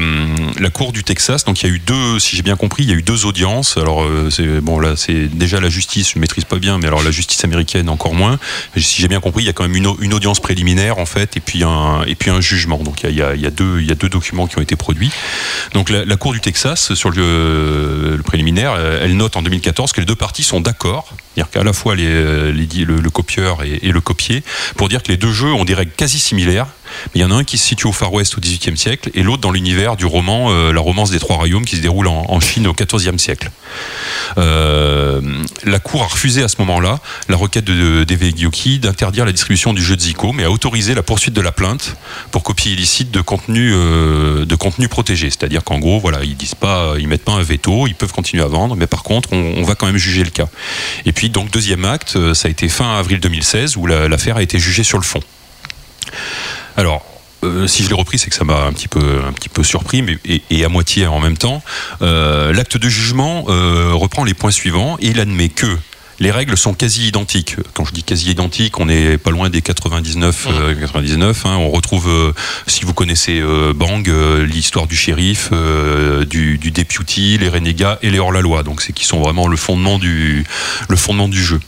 la 0.59 0.69
cour 0.71 0.91
du 0.93 1.05
Texas, 1.05 1.45
donc 1.45 1.63
il 1.63 1.69
y 1.69 1.71
a 1.71 1.73
eu 1.73 1.79
deux, 1.79 2.19
si 2.19 2.35
j'ai 2.35 2.43
bien 2.43 2.57
compris, 2.57 2.83
il 2.83 2.89
y 2.91 2.93
a 2.93 2.97
eu 2.97 3.03
deux 3.03 3.25
audiences. 3.25 3.77
Alors 3.77 4.03
euh, 4.03 4.31
c'est 4.31 4.61
bon 4.61 4.81
là, 4.81 4.97
c'est 4.97 5.27
déjà 5.29 5.61
la 5.61 5.69
justice, 5.69 6.13
je 6.15 6.19
maîtrise 6.19 6.45
pas 6.45 6.57
bien, 6.59 6.79
mais 6.79 6.89
alors 6.89 7.03
la 7.05 7.13
justice 7.13 7.45
américaine 7.45 7.89
encore 7.89 8.15
moins. 8.15 8.39
Si 8.77 9.01
j'ai 9.01 9.07
bien 9.07 9.21
compris, 9.21 9.45
il 9.45 9.47
y 9.47 9.49
a 9.49 9.53
quand 9.53 9.63
même 9.63 9.77
une, 9.77 9.87
au- 9.87 9.97
une 10.01 10.13
audience 10.13 10.41
préliminaire 10.41 10.99
en 10.99 11.07
fait, 11.07 11.37
et 11.37 11.41
puis 11.41 11.63
un 11.63 12.03
et 12.05 12.17
puis 12.17 12.31
un 12.31 12.41
jugement. 12.41 12.79
Donc 12.79 13.05
il 13.05 13.15
y 13.15 13.23
a, 13.23 13.35
deux 13.51 13.81
il 13.81 13.87
y 13.87 13.93
a 13.93 13.95
deux 13.95 14.09
documents 14.09 14.49
qui 14.49 14.59
ont 14.59 14.63
été 14.63 14.75
produits. 14.75 15.13
Donc 15.73 15.89
la, 15.89 16.17
cour 16.17 16.33
du 16.33 16.41
Texas 16.41 16.93
sur 16.95 17.11
le, 17.11 18.17
le 18.17 18.23
préliminaire, 18.25 18.75
elle 19.01 19.17
note 19.17 19.37
en 19.37 19.43
2014 19.43 19.93
que 19.93 20.01
les 20.01 20.07
deux 20.07 20.17
parties 20.17 20.43
sont 20.43 20.61
d'accord, 20.61 21.15
c'est-à-dire 21.35 21.51
qu'à 21.51 21.63
la 21.65 21.73
fois 21.73 21.95
les, 21.95 22.53
les- 22.53 22.85
le, 22.85 23.11
copieur 23.11 23.63
et, 23.63 23.79
le 23.91 24.01
copié, 24.01 24.43
pour 24.77 24.89
dire 24.89 25.03
que 25.03 25.09
les 25.09 25.17
deux 25.17 25.33
jeux 25.33 25.53
ont 25.53 25.65
des 25.65 25.75
règles 25.75 25.93
quasi 25.97 26.19
similaires. 26.19 26.67
Mais 27.15 27.21
il 27.21 27.23
y 27.23 27.25
en 27.25 27.31
a 27.31 27.35
un 27.35 27.45
qui 27.45 27.57
se 27.57 27.67
situe 27.69 27.87
au 27.87 27.93
Far 27.93 28.13
West 28.13 28.37
au 28.37 28.41
XVIIIe 28.41 28.77
siècle 28.77 29.11
et 29.15 29.23
l'autre 29.23 29.41
dans 29.41 29.53
l'univers 29.53 29.97
du 29.97 30.07
roman 30.07 30.51
euh, 30.51 30.73
La 30.73 30.81
romance 30.81 31.11
des 31.13 31.21
trois 31.21 31.37
royaumes 31.37 31.65
qui 31.65 31.77
se 31.77 31.83
déroule 31.83 32.09
en, 32.09 32.41
Chine 32.41 32.67
au 32.67 32.75
XIVe 32.75 33.17
siècle. 33.19 33.51
Euh, 34.39 35.21
la 35.65 35.79
Cour 35.79 36.03
a 36.03 36.07
refusé 36.07 36.43
à 36.43 36.49
ce 36.49 36.57
moment-là 36.61 36.99
la 37.29 37.37
requête 37.37 37.65
de 37.65 38.05
d'Eve 38.05 38.35
Gyoki 38.37 38.79
d'interdire 38.79 39.25
la 39.25 39.33
distribution 39.33 39.73
du 39.73 39.83
jeu 39.83 39.95
de 39.97 40.01
Zico, 40.01 40.33
mais 40.33 40.45
a 40.45 40.51
autorisé 40.51 40.95
la 40.95 41.03
poursuite 41.03 41.35
de 41.35 41.41
la 41.41 41.53
plainte 41.53 41.97
pour 42.31 42.43
copie 42.43 42.73
illicite 42.73 43.11
de 43.11 43.21
contenu, 43.21 43.73
euh, 43.73 44.45
de 44.45 44.55
contenu 44.57 44.89
protégé. 44.89 45.31
C'est-à-dire 45.31 45.63
qu'en 45.65 45.79
gros, 45.79 46.01
voilà, 46.01 46.25
ils 46.25 46.37
disent 46.37 46.55
pas, 46.55 46.95
ils 46.99 47.07
mettent 47.09 47.25
pas 47.25 47.33
un 47.33 47.43
veto, 47.43 47.87
ils 47.87 47.95
peuvent 47.95 48.13
continuer 48.13 48.43
à 48.43 48.49
vendre, 48.49 48.75
mais 48.77 48.87
par 48.87 49.03
contre, 49.03 49.29
on, 49.33 49.55
on 49.59 49.63
va 49.63 49.75
quand 49.75 49.87
même 49.87 49.97
juger 49.97 50.25
le 50.25 50.31
cas. 50.31 50.49
Et 51.07 51.13
puis, 51.13 51.20
donc, 51.29 51.51
deuxième 51.51 51.85
acte, 51.85 52.15
euh, 52.17 52.35
ça 52.35 52.49
a 52.49 52.51
été 52.51 52.69
fin 52.69 52.99
avril 52.99 53.21
2016 53.21 53.77
où 53.77 53.87
la- 53.87 54.09
l'affaire 54.09 54.37
a 54.37 54.43
été 54.43 54.59
jugée 54.59 54.83
sur 54.85 54.99
le 54.99 55.05
fond. 55.05 55.21
Alors, 56.77 57.05
euh, 57.45 57.67
si 57.67 57.83
je 57.85 57.89
l'ai 57.89 57.95
repris, 57.95 58.19
c'est 58.19 58.31
que 58.31 58.37
ça 58.37 58.45
m'a 58.45 58.65
un 58.65 58.73
petit 58.73 58.89
peu, 58.89 59.21
surpris, 59.63 60.03
mais 60.03 60.19
à 60.65 60.69
moitié 60.69 61.07
en 61.07 61.21
même 61.21 61.37
temps. 61.37 61.63
Euh, 62.03 62.53
L'acte 62.53 62.77
de 62.77 62.89
jugement 62.89 63.43
reprend 63.45 64.25
les 64.25 64.35
points 64.35 64.51
suivants 64.51 64.97
et 65.01 65.09
il 65.09 65.21
admet 65.21 65.49
que 65.51 65.79
les 66.21 66.31
règles 66.31 66.57
sont 66.57 66.75
quasi 66.75 67.09
identiques. 67.09 67.57
Quand 67.75 67.85
je 67.87 67.93
dis 67.93 68.03
quasi 68.03 68.31
identiques, 68.31 68.79
on 68.79 68.87
n'est 68.87 69.17
pas 69.19 69.31
loin 69.31 69.49
des 69.49 69.63
99. 69.63 70.47
euh, 70.51 70.75
99 70.79 71.47
hein. 71.47 71.57
On 71.57 71.71
retrouve, 71.71 72.09
euh, 72.09 72.33
si 72.67 72.85
vous 72.85 72.93
connaissez 72.95 73.41
euh, 73.41 73.73
Bang, 73.75 74.07
euh, 74.09 74.45
l'histoire 74.47 74.87
du 74.87 74.97
shérif, 74.97 75.49
euh, 75.53 76.25
du, 76.27 76.59
du 76.59 76.71
deputy, 76.71 77.39
les 77.39 77.49
renégats 77.49 77.99
et 78.03 78.11
les 78.11 78.19
hors-la-loi. 78.19 78.63
Donc 78.63 78.83
c'est 78.83 78.93
qui 78.93 79.07
sont 79.07 79.21
vraiment 79.21 79.49
le 79.49 79.57
fondement 79.57 79.99
du, 79.99 80.45
le 80.89 80.97
fondement 80.97 81.29
du 81.29 81.43
jeu. 81.43 81.59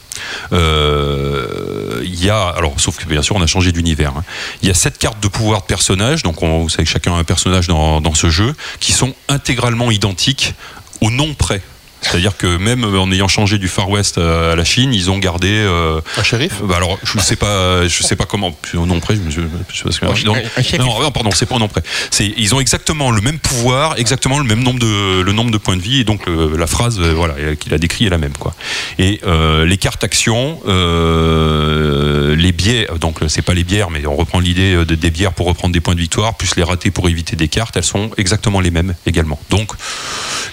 Euh, 0.52 2.02
Il 2.04 2.22
y 2.22 2.28
a, 2.30 2.48
alors 2.48 2.78
sauf 2.78 2.96
que 2.98 3.06
bien 3.06 3.22
sûr 3.22 3.36
on 3.36 3.42
a 3.42 3.46
changé 3.46 3.72
d'univers. 3.72 4.12
hein. 4.16 4.24
Il 4.62 4.68
y 4.68 4.70
a 4.70 4.74
sept 4.74 4.98
cartes 4.98 5.22
de 5.22 5.28
pouvoir 5.28 5.62
de 5.62 5.66
personnages, 5.66 6.22
donc 6.22 6.42
on, 6.42 6.60
vous 6.60 6.68
savez 6.68 6.84
que 6.84 6.90
chacun 6.90 7.14
a 7.14 7.16
un 7.18 7.24
personnage 7.24 7.68
dans, 7.68 8.00
dans 8.00 8.14
ce 8.14 8.28
jeu, 8.28 8.54
qui 8.80 8.92
sont 8.92 9.14
intégralement 9.28 9.90
identiques 9.90 10.54
au 11.00 11.10
nom 11.10 11.32
près. 11.34 11.62
C'est-à-dire 12.02 12.36
que 12.36 12.56
même 12.58 12.84
en 12.84 13.10
ayant 13.12 13.28
changé 13.28 13.58
du 13.58 13.68
Far 13.68 13.88
West 13.88 14.18
à 14.18 14.54
la 14.56 14.64
Chine, 14.64 14.92
ils 14.92 15.10
ont 15.10 15.18
gardé. 15.18 15.48
euh, 15.50 16.00
Un 16.16 16.22
shérif 16.22 16.60
bah 16.62 16.76
alors, 16.76 16.98
je 17.04 17.18
sais 17.20 17.36
pas, 17.36 17.86
je 17.88 18.02
sais 18.02 18.16
pas 18.16 18.24
comment. 18.26 18.56
Au 18.74 18.86
nom 18.86 19.00
près, 19.00 19.14
je, 19.16 19.20
je, 19.30 19.40
je 19.72 19.76
sais 19.78 19.84
pas 19.84 19.92
ce 19.92 20.00
que- 20.00 20.06
non, 20.26 20.34
non, 20.78 21.00
non, 21.02 21.10
pardon, 21.10 21.30
c'est 21.32 21.46
pas 21.46 21.54
au 21.54 21.58
nom 21.58 21.68
près. 21.68 21.82
C'est, 22.10 22.32
ils 22.36 22.54
ont 22.54 22.60
exactement 22.60 23.10
le 23.12 23.20
même 23.20 23.38
pouvoir, 23.38 23.94
exactement 23.98 24.38
le 24.38 24.44
même 24.44 24.62
nombre 24.62 24.80
de, 24.80 25.20
le 25.22 25.32
nombre 25.32 25.50
de 25.50 25.58
points 25.58 25.76
de 25.76 25.82
vie, 25.82 26.00
et 26.00 26.04
donc 26.04 26.26
le- 26.26 26.56
la 26.56 26.66
phrase, 26.66 26.98
euh, 27.00 27.12
voilà, 27.14 27.34
euh, 27.38 27.54
qu'il 27.54 27.72
a 27.72 27.78
décrit 27.78 28.06
est 28.06 28.10
la 28.10 28.18
même, 28.18 28.36
quoi. 28.36 28.54
Et 28.98 29.20
euh, 29.26 29.64
les 29.64 29.76
cartes 29.78 30.02
actions, 30.04 30.60
euh, 30.66 32.34
les 32.36 32.52
biais, 32.52 32.86
donc 33.00 33.18
c'est 33.28 33.42
pas 33.42 33.54
les 33.54 33.64
bières, 33.64 33.90
mais 33.90 34.06
on 34.06 34.16
reprend 34.16 34.40
l'idée 34.40 34.74
euh, 34.74 34.84
de- 34.84 34.94
des 34.94 35.10
bières 35.10 35.32
pour 35.32 35.46
reprendre 35.46 35.72
des 35.72 35.80
points 35.80 35.94
de 35.94 36.00
victoire, 36.00 36.34
plus 36.34 36.56
les 36.56 36.62
ratés 36.62 36.90
pour 36.90 37.08
éviter 37.08 37.36
des 37.36 37.48
cartes, 37.48 37.76
elles 37.76 37.84
sont 37.84 38.10
exactement 38.16 38.60
les 38.60 38.70
mêmes 38.70 38.94
également. 39.06 39.38
Donc 39.50 39.70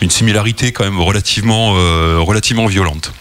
une 0.01 0.09
similarité 0.09 0.71
quand 0.71 0.83
même 0.83 0.99
relativement, 1.39 1.75
euh, 1.77 2.19
relativement 2.19 2.65
violente. 2.67 3.13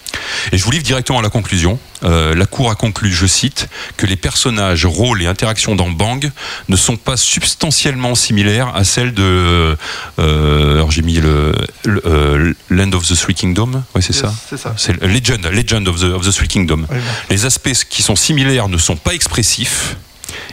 Et 0.53 0.59
je 0.59 0.65
vous 0.65 0.71
livre 0.71 0.85
directement 0.85 1.19
à 1.19 1.23
la 1.23 1.31
conclusion. 1.31 1.79
Euh, 2.05 2.35
la 2.35 2.47
Cour 2.47 2.71
a 2.71 2.75
conclu, 2.75 3.13
je 3.13 3.27
cite, 3.27 3.69
que 3.97 4.07
les 4.07 4.17
personnages, 4.17 4.87
rôles 4.87 5.23
et 5.23 5.27
interactions 5.27 5.75
dans 5.75 5.91
Bang 5.91 6.31
ne 6.69 6.77
sont 6.77 6.97
pas 6.97 7.17
substantiellement 7.17 8.15
similaires 8.15 8.75
à 8.75 8.85
celles 8.85 9.15
de. 9.15 9.77
euh, 10.19 10.75
alors 10.75 10.91
j'ai 10.91 11.03
mis 11.03 11.15
le, 11.15 11.53
le, 11.85 12.03
euh, 12.07 12.53
Land 12.71 12.93
of 12.93 13.07
the 13.07 13.17
Three 13.17 13.35
Kingdoms. 13.35 13.83
Oui, 13.95 14.03
c'est 14.03 14.13
ça? 14.13 14.33
C'est 14.49 14.59
ça. 14.59 14.75
C'est 14.77 15.03
Legend, 15.03 15.45
Legend 15.47 15.89
of 15.89 16.01
the, 16.01 16.05
of 16.05 16.27
the 16.27 16.33
Three 16.33 16.49
Kingdoms. 16.49 16.87
Oui, 16.91 16.99
bon. 16.99 17.13
Les 17.31 17.47
aspects 17.47 17.85
qui 17.89 18.03
sont 18.03 18.17
similaires 18.17 18.69
ne 18.69 18.79
sont 18.79 18.97
pas 18.97 19.15
expressifs, 19.15 19.97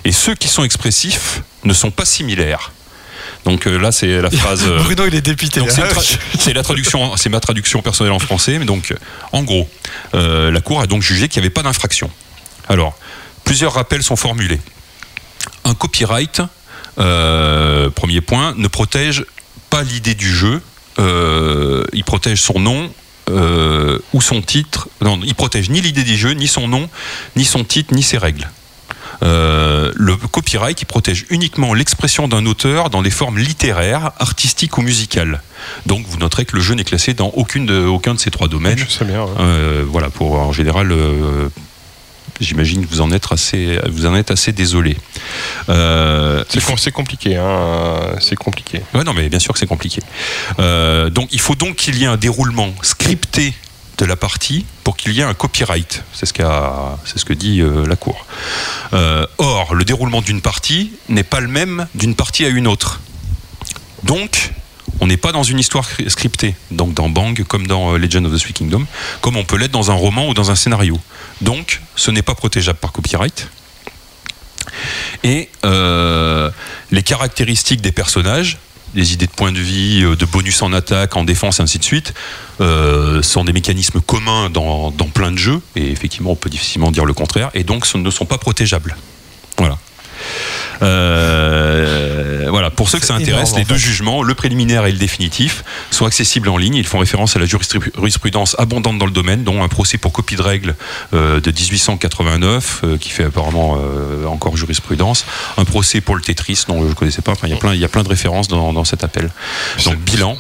et 0.03 0.11
ceux 0.11 0.35
qui 0.35 0.47
sont 0.47 0.63
expressifs 0.63 1.41
ne 1.63 1.73
sont 1.73 1.91
pas 1.91 2.05
similaires. 2.05 2.71
Donc 3.45 3.67
euh, 3.67 3.77
là, 3.77 3.91
c'est 3.91 4.21
la 4.21 4.29
phrase. 4.31 4.63
euh, 4.67 4.79
Bruno, 4.79 5.05
il 5.07 5.15
est 5.15 5.21
dépité. 5.21 5.61
c'est 5.69 5.81
tra- 5.83 6.53
la 6.53 6.63
traduction, 6.63 7.15
c'est 7.15 7.29
ma 7.29 7.39
traduction 7.39 7.81
personnelle 7.81 8.13
en 8.13 8.19
français. 8.19 8.57
Mais 8.59 8.65
donc, 8.65 8.93
en 9.31 9.43
gros, 9.43 9.69
euh, 10.15 10.51
la 10.51 10.61
Cour 10.61 10.81
a 10.81 10.87
donc 10.87 11.01
jugé 11.01 11.27
qu'il 11.27 11.41
n'y 11.41 11.45
avait 11.45 11.53
pas 11.53 11.63
d'infraction. 11.63 12.09
Alors, 12.67 12.97
plusieurs 13.43 13.73
rappels 13.73 14.01
sont 14.03 14.15
formulés. 14.15 14.59
Un 15.63 15.75
copyright, 15.75 16.41
euh, 16.99 17.89
premier 17.89 18.21
point, 18.21 18.53
ne 18.57 18.67
protège 18.67 19.25
pas 19.69 19.83
l'idée 19.83 20.15
du 20.15 20.33
jeu. 20.33 20.61
euh, 20.99 21.83
il 21.93 22.03
protège 22.03 22.41
son 22.41 22.59
nom. 22.59 22.89
euh, 23.29 23.97
ou 24.13 24.21
son 24.21 24.41
titre, 24.43 24.87
non, 25.01 25.19
il 25.23 25.33
protège 25.33 25.69
ni 25.71 25.81
l'idée 25.81 26.03
du 26.03 26.15
jeu, 26.15 26.31
ni 26.33 26.47
son 26.47 26.67
nom, 26.67 26.87
ni 27.35 27.43
son 27.43 27.63
titre, 27.63 27.93
ni 27.95 28.03
ses 28.03 28.19
règles. 28.19 28.47
Euh, 29.23 29.91
le 29.95 30.15
copyright 30.17 30.77
qui 30.77 30.85
protège 30.85 31.25
uniquement 31.29 31.73
l'expression 31.73 32.27
d'un 32.27 32.45
auteur 32.45 32.89
dans 32.89 33.01
des 33.01 33.09
formes 33.11 33.37
littéraires, 33.39 34.11
artistiques 34.19 34.77
ou 34.77 34.81
musicales. 34.81 35.41
Donc 35.85 36.05
vous 36.07 36.17
noterez 36.17 36.45
que 36.45 36.55
le 36.55 36.61
jeu 36.61 36.75
n'est 36.75 36.83
classé 36.83 37.13
dans 37.13 37.29
aucune 37.29 37.65
de, 37.65 37.85
aucun 37.85 38.13
de 38.13 38.19
ces 38.19 38.31
trois 38.31 38.47
domaines. 38.47 38.77
Je 38.77 38.89
sais 38.91 39.05
bien. 39.05 39.23
ouais. 39.23 39.29
Euh, 39.39 39.85
voilà, 39.87 40.09
pour 40.09 40.33
en 40.39 40.51
général, 40.51 40.91
euh, 40.91 41.47
j'imagine 42.41 42.85
que 42.85 42.89
vous 42.91 43.01
en 43.01 43.11
êtes 43.11 43.31
assez, 43.31 43.79
vous 43.89 44.05
en 44.05 44.15
êtes 44.15 44.31
assez 44.31 44.51
désolé. 44.51 44.97
C'est 45.67 46.63
com- 46.65 46.77
c'est 46.77 46.91
compliqué, 46.91 47.37
hein. 47.37 48.15
C'est 48.19 48.35
compliqué. 48.35 48.81
Ouais, 48.93 49.03
non, 49.03 49.13
mais 49.13 49.29
bien 49.29 49.39
sûr 49.39 49.53
que 49.53 49.59
c'est 49.59 49.67
compliqué. 49.67 50.01
Donc, 50.57 51.29
il 51.31 51.39
faut 51.39 51.55
donc 51.55 51.75
qu'il 51.77 51.95
y 51.97 52.03
ait 52.03 52.07
un 52.07 52.17
déroulement 52.17 52.73
scripté 52.81 53.53
de 53.97 54.05
la 54.05 54.15
partie 54.15 54.65
pour 54.83 54.97
qu'il 54.97 55.13
y 55.13 55.21
ait 55.21 55.23
un 55.23 55.33
copyright. 55.33 56.03
C'est 56.13 56.25
ce, 56.25 56.33
ce 56.33 57.25
que 57.25 57.33
dit 57.33 57.61
euh, 57.61 57.87
la 57.87 57.95
Cour. 57.95 58.25
Euh, 58.93 59.25
or, 59.37 59.73
le 59.73 59.83
déroulement 59.83 60.21
d'une 60.21 60.41
partie 60.41 60.93
n'est 61.09 61.23
pas 61.23 61.39
le 61.39 61.47
même 61.47 61.87
d'une 61.95 62.15
partie 62.15 62.45
à 62.45 62.49
une 62.49 62.67
autre. 62.67 62.99
Donc, 64.03 64.51
on 64.99 65.07
n'est 65.07 65.17
pas 65.17 65.31
dans 65.31 65.43
une 65.43 65.59
histoire 65.59 65.87
cri- 65.87 66.09
scriptée, 66.09 66.55
donc 66.71 66.93
dans 66.93 67.09
Bang 67.09 67.43
comme 67.43 67.67
dans 67.67 67.93
euh, 67.93 67.97
Legend 67.97 68.25
of 68.25 68.33
the 68.33 68.39
Three 68.39 68.53
Kingdoms, 68.53 68.85
comme 69.21 69.37
on 69.37 69.43
peut 69.43 69.57
l'être 69.57 69.71
dans 69.71 69.91
un 69.91 69.95
roman 69.95 70.27
ou 70.27 70.33
dans 70.33 70.51
un 70.51 70.55
scénario. 70.55 70.99
Donc, 71.41 71.81
ce 71.95 72.11
n'est 72.11 72.21
pas 72.21 72.35
protégeable 72.35 72.79
par 72.79 72.91
copyright. 72.91 73.49
Et 75.23 75.49
les 76.91 77.03
caractéristiques 77.03 77.81
des 77.81 77.91
personnages, 77.91 78.57
les 78.95 79.13
idées 79.13 79.27
de 79.27 79.31
points 79.31 79.51
de 79.51 79.59
vie, 79.59 80.03
euh, 80.03 80.15
de 80.15 80.25
bonus 80.25 80.61
en 80.61 80.73
attaque, 80.73 81.15
en 81.15 81.23
défense, 81.23 81.59
ainsi 81.59 81.77
de 81.77 81.83
suite, 81.83 82.13
euh, 82.61 83.21
sont 83.21 83.43
des 83.43 83.53
mécanismes 83.53 84.01
communs 84.01 84.49
dans, 84.49 84.91
dans 84.91 85.07
plein 85.07 85.31
de 85.31 85.37
jeux, 85.37 85.61
et 85.75 85.91
effectivement 85.91 86.31
on 86.31 86.35
peut 86.35 86.49
difficilement 86.49 86.91
dire 86.91 87.05
le 87.05 87.13
contraire, 87.13 87.51
et 87.53 87.63
donc 87.63 87.85
ne 87.93 88.09
sont 88.09 88.25
pas 88.25 88.37
protégeables. 88.37 88.95
Voilà. 89.57 89.77
Euh, 90.81 92.47
voilà, 92.49 92.69
pour 92.69 92.89
ceux 92.89 92.99
que 92.99 93.05
ça 93.05 93.15
intéresse, 93.15 93.49
énorme, 93.49 93.59
les 93.59 93.65
deux 93.65 93.75
fait. 93.75 93.79
jugements, 93.79 94.23
le 94.23 94.33
préliminaire 94.33 94.85
et 94.85 94.91
le 94.91 94.97
définitif, 94.97 95.63
sont 95.91 96.05
accessibles 96.05 96.49
en 96.49 96.57
ligne. 96.57 96.75
Ils 96.75 96.87
font 96.87 96.99
référence 96.99 97.35
à 97.35 97.39
la 97.39 97.45
jurisprudence 97.45 98.55
abondante 98.59 98.97
dans 98.97 99.05
le 99.05 99.11
domaine, 99.11 99.43
dont 99.43 99.63
un 99.63 99.67
procès 99.67 99.97
pour 99.97 100.11
copie 100.11 100.35
de 100.35 100.41
règles 100.41 100.75
euh, 101.13 101.39
de 101.39 101.51
1889, 101.51 102.81
euh, 102.83 102.97
qui 102.97 103.09
fait 103.09 103.25
apparemment 103.25 103.77
euh, 103.77 104.25
encore 104.25 104.57
jurisprudence, 104.57 105.25
un 105.57 105.65
procès 105.65 106.01
pour 106.01 106.15
le 106.15 106.21
Tetris, 106.21 106.63
dont 106.67 106.83
je 106.83 106.89
ne 106.89 106.93
connaissais 106.93 107.21
pas. 107.21 107.31
Enfin, 107.31 107.47
il 107.47 107.51
y 107.51 107.53
a 107.53 107.57
plein, 107.57 107.73
il 107.73 107.79
y 107.79 107.85
a 107.85 107.89
plein 107.89 108.03
de 108.03 108.09
références 108.09 108.47
dans, 108.47 108.73
dans 108.73 108.85
cet 108.85 109.03
appel. 109.03 109.29
Donc 109.85 109.97
bilan. 109.97 110.37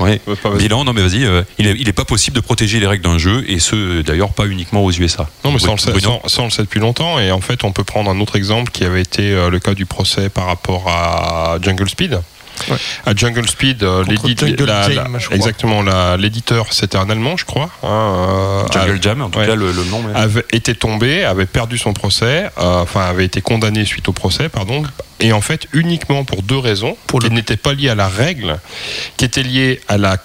Ouais. 0.00 0.20
Bilan, 0.58 0.84
non 0.84 0.92
mais 0.92 1.02
vas-y, 1.02 1.24
euh, 1.24 1.42
il 1.58 1.84
n'est 1.84 1.92
pas 1.92 2.04
possible 2.04 2.36
de 2.36 2.40
protéger 2.40 2.80
les 2.80 2.86
règles 2.86 3.04
d'un 3.04 3.18
jeu, 3.18 3.44
et 3.48 3.58
ce 3.58 4.02
d'ailleurs 4.02 4.32
pas 4.32 4.46
uniquement 4.46 4.84
aux 4.84 4.92
USA. 4.92 5.28
Non, 5.44 5.52
mais 5.52 5.58
ça 5.58 5.70
on, 5.70 5.72
le 5.74 5.78
ça, 5.78 6.42
on 6.42 6.44
le 6.44 6.50
sait 6.50 6.62
depuis 6.62 6.80
longtemps. 6.80 7.18
Et 7.18 7.30
en 7.30 7.40
fait, 7.40 7.64
on 7.64 7.72
peut 7.72 7.84
prendre 7.84 8.10
un 8.10 8.20
autre 8.20 8.36
exemple 8.36 8.70
qui 8.70 8.84
avait 8.84 9.02
été 9.02 9.32
euh, 9.32 9.50
le 9.50 9.58
cas 9.58 9.74
du 9.74 9.86
procès 9.86 10.28
par 10.28 10.46
rapport 10.46 10.88
à 10.88 11.58
Jungle 11.62 11.88
Speed. 11.88 12.20
À 13.06 13.14
Jungle 13.14 13.48
Speed, 13.48 13.82
euh, 13.82 14.04
Jungle 14.04 14.64
la- 14.64 14.90
Jam, 14.90 15.18
la- 15.30 15.36
exactement, 15.36 15.82
l'éditeur, 16.16 16.72
c'était 16.72 16.96
un 16.98 17.08
Allemand, 17.10 17.36
je 17.36 17.44
crois. 17.44 17.70
hein, 17.82 17.88
euh, 17.88 18.62
Jungle 18.72 19.02
Jam, 19.02 19.22
en 19.22 19.30
tout 19.30 19.38
ouais. 19.38 19.46
cas 19.46 19.54
le, 19.54 19.72
le 19.72 19.84
nom. 19.84 20.02
mais- 20.02 20.14
avait 20.18 20.44
été 20.52 20.74
tombé, 20.74 21.24
avait 21.24 21.46
perdu 21.46 21.78
son 21.78 21.92
procès, 21.92 22.50
euh, 22.58 22.80
enfin 22.82 23.02
avait 23.06 23.24
été 23.24 23.40
condamné 23.40 23.84
suite 23.84 24.08
au 24.08 24.12
procès, 24.12 24.48
pardon, 24.48 24.82
et 25.20 25.32
en 25.32 25.40
fait 25.40 25.66
uniquement 25.72 26.24
pour 26.24 26.42
deux 26.42 26.58
raisons, 26.58 26.96
Pour 27.06 27.20
qui 27.20 27.28
le- 27.28 27.34
n'étaient 27.34 27.56
pas 27.56 27.72
liées 27.74 27.88
à 27.90 27.94
la 27.94 28.08
règle, 28.08 28.58
qui 29.16 29.24
étaient 29.24 29.42
liées 29.42 29.80
à 29.88 29.98
la 29.98 30.16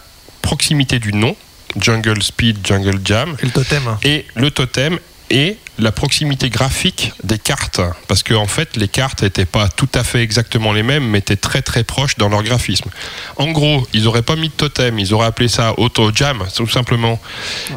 proximité 0.42 1.00
du 1.00 1.14
nom, 1.14 1.36
Jungle 1.80 2.22
Speed, 2.22 2.58
Jungle 2.66 3.00
Jam, 3.04 3.36
Et 3.42 3.46
le 3.46 3.52
totem. 3.52 3.88
hein. 3.88 3.98
et 4.04 4.26
le 4.36 4.52
totem 4.52 5.00
et 5.32 5.58
la 5.80 5.92
proximité 5.92 6.50
graphique 6.50 7.14
des 7.24 7.40
cartes. 7.40 7.82
Parce 8.08 8.24
que 8.24 8.34
en 8.34 8.48
fait, 8.48 8.76
les 8.76 8.88
cartes 8.88 9.24
n'étaient 9.24 9.46
pas 9.46 9.68
tout 9.70 9.90
à 9.96 10.04
fait 10.04 10.22
exactement 10.22 10.72
les 10.74 10.84
mêmes, 10.84 11.06
mais 11.06 11.20
étaient 11.20 11.36
très 11.36 11.62
très 11.62 11.84
proches 11.84 12.16
dans 12.18 12.30
leur 12.30 12.44
graphisme. 12.44 12.90
En 13.38 13.52
gros, 13.52 13.86
ils 13.94 14.04
n'auraient 14.04 14.22
pas 14.22 14.36
mis 14.36 14.50
de 14.50 14.54
totem, 14.54 15.00
ils 15.00 15.14
auraient 15.14 15.28
appelé 15.28 15.48
ça 15.48 15.74
Auto 15.78 16.12
Jam, 16.14 16.44
tout 16.56 16.68
simplement. 16.70 17.20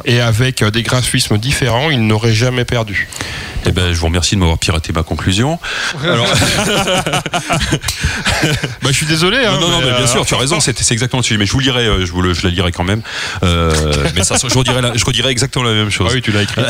Et 0.05 0.21
avec 0.21 0.63
euh, 0.63 0.71
des 0.71 0.83
graphismes 0.83 1.39
différents, 1.39 1.91
ils 1.91 2.07
n'auraient 2.07 2.35
jamais 2.35 2.65
perdu. 2.65 3.09
Eh 3.65 3.73
ben, 3.73 3.93
je 3.93 3.99
vous 3.99 4.07
remercie 4.07 4.35
de 4.37 4.41
m'avoir 4.41 4.59
piraté 4.59 4.93
ma 4.93 5.03
conclusion. 5.03 5.59
Alors, 6.05 6.27
Bah, 8.83 8.91
je 8.91 8.93
suis 8.93 9.07
désolé. 9.07 9.39
Hein, 9.39 9.59
non, 9.61 9.69
non, 9.69 9.79
mais, 9.81 9.87
mais 9.87 9.93
bien 9.93 10.03
euh, 10.03 10.07
sûr, 10.07 10.25
tu 10.25 10.35
as 10.35 10.39
raison, 10.39 10.61
c'est 10.61 10.79
exactement 10.93 11.21
le 11.21 11.25
sujet. 11.25 11.39
Mais 11.39 11.47
je 11.47 11.53
vous 11.53 11.61
lirai, 11.61 11.87
euh, 11.87 12.07
je, 12.07 12.13
vous 12.13 12.23
le, 12.23 12.35
je 12.35 12.43
la 12.47 12.51
lirai 12.51 12.73
quand 12.73 12.85
même. 12.85 13.03
Euh, 13.43 13.73
mais 14.15 14.23
ça, 14.25 14.37
je 14.43 14.57
redirai, 14.57 14.83
la- 14.83 14.95
je 14.95 15.05
redirai 15.05 15.31
exactement 15.31 15.65
la 15.65 15.73
même 15.73 15.91
chose. 15.91 16.09
Ah 16.11 16.15
oui, 16.15 16.23
tu 16.23 16.31
l'as 16.33 16.43
écrit. 16.43 16.63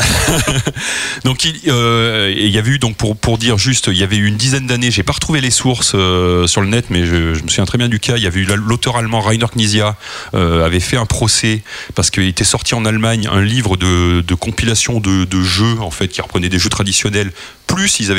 donc 1.23 1.45
il, 1.45 1.55
euh, 1.67 2.33
il 2.35 2.49
y 2.49 2.57
avait 2.57 2.71
eu 2.71 2.79
donc 2.79 2.95
pour 2.95 3.15
pour 3.17 3.37
dire 3.37 3.57
juste, 3.57 3.87
il 3.87 3.97
y 3.97 4.03
avait 4.03 4.17
eu 4.17 4.25
une 4.25 4.37
dizaine 4.37 4.67
d'années. 4.67 4.91
J'ai 4.91 5.03
pas 5.03 5.13
retrouvé 5.13 5.41
les 5.41 5.51
sources 5.51 5.93
euh, 5.95 6.47
sur 6.47 6.61
le 6.61 6.67
net, 6.67 6.85
mais 6.89 7.05
je, 7.05 7.15
me 7.15 7.47
souviens 7.47 7.65
très 7.65 7.77
bien 7.77 7.89
du 7.89 7.99
cas. 7.99 8.17
Il 8.17 8.23
y 8.23 8.27
avait 8.27 8.39
eu 8.41 8.45
la- 8.45 8.55
l'auteur 8.55 8.97
allemand 8.97 9.21
Rainer 9.21 9.45
Knizia 9.53 9.95
euh, 10.33 10.65
avait 10.65 10.79
fait 10.79 10.97
un 10.97 11.05
procès 11.05 11.61
parce 11.95 12.09
qu'il 12.09 12.23
était 12.27 12.43
sorti 12.43 12.75
en 12.75 12.85
Allemagne 12.85 13.27
un 13.31 13.41
livre 13.41 13.77
de, 13.77 14.23
compilation 14.35 14.99
de 14.99 15.41
jeux 15.41 15.79
en 15.79 15.91
fait 15.91 16.07
qui 16.07 16.21
reprenait 16.21 16.49
des 16.49 16.59
jeux 16.59 16.69
traditionnels. 16.69 17.31
Plus 17.67 17.99
ils 17.99 18.11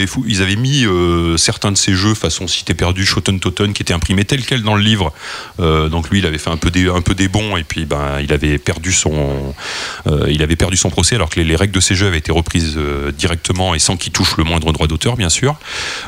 avaient 0.42 0.56
mis 0.56 0.84
euh, 0.84 1.36
certains 1.38 1.72
de 1.72 1.76
ces 1.76 1.94
jeux 1.94 2.14
façon 2.14 2.46
Cité 2.46 2.74
perdue, 2.74 3.06
Schotten 3.06 3.40
Totten 3.40 3.72
qui 3.72 3.82
étaient 3.82 3.94
imprimés 3.94 4.24
tel 4.24 4.44
quel 4.44 4.62
dans 4.62 4.76
le 4.76 4.82
livre. 4.82 5.12
Euh, 5.58 5.88
donc 5.88 6.10
lui, 6.10 6.18
il 6.18 6.26
avait 6.26 6.38
fait 6.38 6.50
un 6.50 6.56
peu 6.56 6.70
des 6.70 7.28
bons 7.28 7.56
et 7.56 7.64
puis 7.64 7.86
ben 7.86 8.20
il 8.20 8.32
avait 8.32 8.58
perdu 8.58 8.92
son 8.92 9.54
euh, 10.06 10.26
il 10.30 10.42
avait 10.42 10.56
perdu 10.56 10.76
son 10.76 10.90
procès 10.90 11.14
alors 11.14 11.30
que 11.30 11.40
les, 11.40 11.44
les 11.44 11.56
règles 11.56 11.74
de 11.74 11.80
ces 11.80 11.94
jeux 11.94 12.06
avaient 12.06 12.18
été 12.18 12.30
reprises 12.30 12.78
directement 13.16 13.74
et 13.74 13.78
sans 13.78 13.96
qu'il 13.96 14.12
touche 14.12 14.36
le 14.36 14.44
moindre 14.44 14.72
droit 14.72 14.86
d'auteur, 14.86 15.16
bien 15.16 15.30
sûr. 15.30 15.56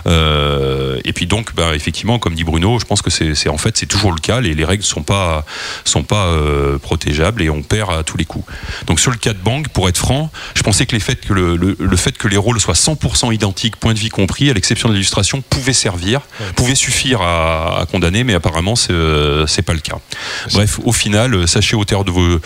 Et 0.06 1.12
puis 1.14 1.26
donc, 1.26 1.54
bah, 1.54 1.74
effectivement, 1.74 2.18
comme 2.18 2.34
dit 2.34 2.44
Bruno, 2.44 2.78
je 2.78 2.84
pense 2.84 3.02
que 3.02 3.10
c'est 3.10 3.48
en 3.48 3.58
fait 3.58 3.76
c'est 3.76 3.86
toujours 3.86 4.12
le 4.12 4.20
cas. 4.20 4.40
Les, 4.40 4.54
les 4.54 4.64
règles 4.64 4.84
pas 5.06 5.46
sont 5.84 6.02
pas 6.02 6.36
protégeables 6.82 7.42
et 7.42 7.50
on 7.50 7.62
perd 7.62 7.92
à 7.92 8.02
tous 8.02 8.18
les 8.18 8.26
coups. 8.26 8.44
Donc 8.86 9.00
sur 9.00 9.10
le 9.10 9.16
cas 9.16 9.32
de 9.32 9.38
Bang, 9.38 9.68
pour 9.68 9.88
être 9.88 9.98
franc, 9.98 10.30
je 10.54 10.62
pensais 10.62 10.84
que 10.86 10.94
le 10.94 11.96
fait 11.96 12.18
que 12.18 12.28
les 12.28 12.36
rôles 12.36 12.60
soient 12.60 12.74
100% 12.74 13.29
identiques, 13.32 13.76
point 13.76 13.94
de 13.94 13.98
vie 13.98 14.08
compris, 14.08 14.50
à 14.50 14.54
l'exception 14.54 14.88
de 14.88 14.94
l'illustration, 14.94 15.42
pouvait 15.42 15.72
servir, 15.72 16.20
pouvait 16.56 16.74
suffire 16.74 17.22
à, 17.22 17.80
à 17.80 17.86
condamner, 17.86 18.24
mais 18.24 18.34
apparemment 18.34 18.76
c'est 18.76 18.92
euh, 18.92 19.46
pas 19.64 19.74
le 19.74 19.80
cas. 19.80 19.98
Bref, 20.52 20.80
au 20.84 20.92
final, 20.92 21.34
euh, 21.34 21.46
sachez 21.46 21.76
auteur 21.76 22.04
de 22.04 22.10
vos 22.10 22.38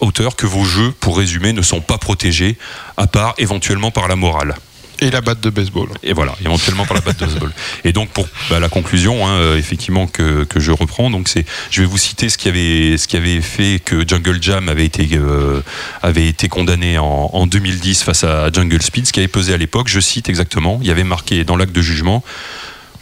auteurs 0.00 0.36
que 0.36 0.46
vos 0.46 0.64
jeux, 0.64 0.92
pour 1.00 1.18
résumer, 1.18 1.52
ne 1.52 1.62
sont 1.62 1.80
pas 1.80 1.98
protégés, 1.98 2.58
à 2.96 3.06
part 3.06 3.34
éventuellement 3.38 3.90
par 3.90 4.08
la 4.08 4.16
morale. 4.16 4.54
Et 5.00 5.10
la 5.10 5.20
batte 5.20 5.40
de 5.40 5.50
baseball. 5.50 5.88
Et 6.02 6.12
voilà, 6.12 6.34
éventuellement 6.40 6.84
par 6.84 6.94
la 6.94 7.00
batte 7.00 7.20
de 7.20 7.26
baseball. 7.26 7.52
Et 7.84 7.92
donc 7.92 8.10
pour 8.10 8.28
bah, 8.50 8.60
la 8.60 8.68
conclusion, 8.68 9.26
hein, 9.26 9.32
euh, 9.38 9.56
effectivement 9.56 10.06
que, 10.06 10.44
que 10.44 10.60
je 10.60 10.72
reprends, 10.72 11.10
donc 11.10 11.28
c'est, 11.28 11.46
je 11.70 11.80
vais 11.80 11.86
vous 11.86 11.98
citer 11.98 12.28
ce 12.28 12.36
qui 12.36 12.48
avait, 12.48 12.98
ce 12.98 13.08
qui 13.08 13.16
avait 13.16 13.40
fait 13.40 13.80
que 13.84 14.06
Jungle 14.06 14.42
Jam 14.42 14.68
avait 14.68 14.84
été, 14.84 15.08
euh, 15.14 15.62
avait 16.02 16.26
été 16.26 16.48
condamné 16.48 16.98
en, 16.98 17.30
en 17.32 17.46
2010 17.46 18.02
face 18.02 18.24
à 18.24 18.50
Jungle 18.52 18.82
Speed, 18.82 19.06
ce 19.06 19.12
qui 19.12 19.20
avait 19.20 19.28
pesé 19.28 19.54
à 19.54 19.56
l'époque. 19.56 19.88
Je 19.88 20.00
cite 20.00 20.28
exactement, 20.28 20.78
il 20.82 20.88
y 20.88 20.90
avait 20.90 21.04
marqué 21.04 21.44
dans 21.44 21.56
l'acte 21.56 21.74
de 21.74 21.82
jugement. 21.82 22.22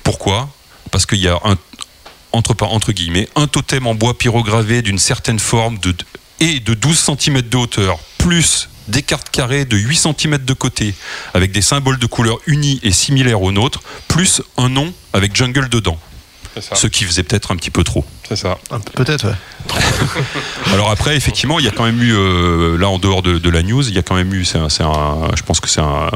Pourquoi? 0.04 0.48
Parce 0.90 1.04
qu'il 1.04 1.18
y 1.18 1.28
a 1.28 1.38
un 1.44 1.56
entre, 2.32 2.54
entre 2.62 2.92
guillemets, 2.92 3.28
un 3.36 3.46
totem 3.46 3.86
en 3.86 3.94
bois 3.94 4.16
pyrogravé 4.16 4.82
d'une 4.82 4.98
certaine 4.98 5.38
forme 5.38 5.78
de, 5.78 5.94
et 6.40 6.60
de 6.60 6.74
12 6.74 7.16
cm 7.18 7.42
de 7.42 7.56
hauteur, 7.56 7.98
plus 8.18 8.68
des 8.88 9.02
cartes 9.02 9.30
carrées 9.30 9.64
de 9.64 9.76
8 9.76 9.96
cm 9.96 10.38
de 10.38 10.52
côté, 10.54 10.94
avec 11.34 11.52
des 11.52 11.62
symboles 11.62 11.98
de 11.98 12.06
couleur 12.06 12.38
unis 12.46 12.80
et 12.82 12.90
similaires 12.92 13.42
aux 13.42 13.52
nôtres, 13.52 13.80
plus 14.08 14.42
un 14.56 14.68
nom 14.68 14.92
avec 15.12 15.36
jungle 15.36 15.68
dedans. 15.68 15.98
C'est 16.54 16.62
ça. 16.62 16.74
Ce 16.74 16.86
qui 16.88 17.04
faisait 17.04 17.22
peut-être 17.22 17.52
un 17.52 17.56
petit 17.56 17.70
peu 17.70 17.84
trop. 17.84 18.04
C'est 18.28 18.34
ça. 18.36 18.58
Un 18.70 18.80
peu- 18.80 19.04
Peut-être, 19.04 19.26
ouais. 19.28 19.34
Alors 20.72 20.90
après, 20.90 21.16
effectivement, 21.16 21.58
il 21.58 21.64
y 21.64 21.68
a 21.68 21.70
quand 21.70 21.84
même 21.84 22.02
eu, 22.02 22.12
euh, 22.12 22.76
là 22.78 22.88
en 22.88 22.98
dehors 22.98 23.22
de, 23.22 23.38
de 23.38 23.50
la 23.50 23.62
news, 23.62 23.86
il 23.88 23.94
y 23.94 23.98
a 23.98 24.02
quand 24.02 24.14
même 24.16 24.32
eu, 24.34 24.44
c'est 24.44 24.58
un, 24.58 24.68
c'est 24.68 24.82
un- 24.82 25.28
je 25.36 25.42
pense 25.42 25.60
que 25.60 25.68
c'est 25.68 25.80
un, 25.80 26.10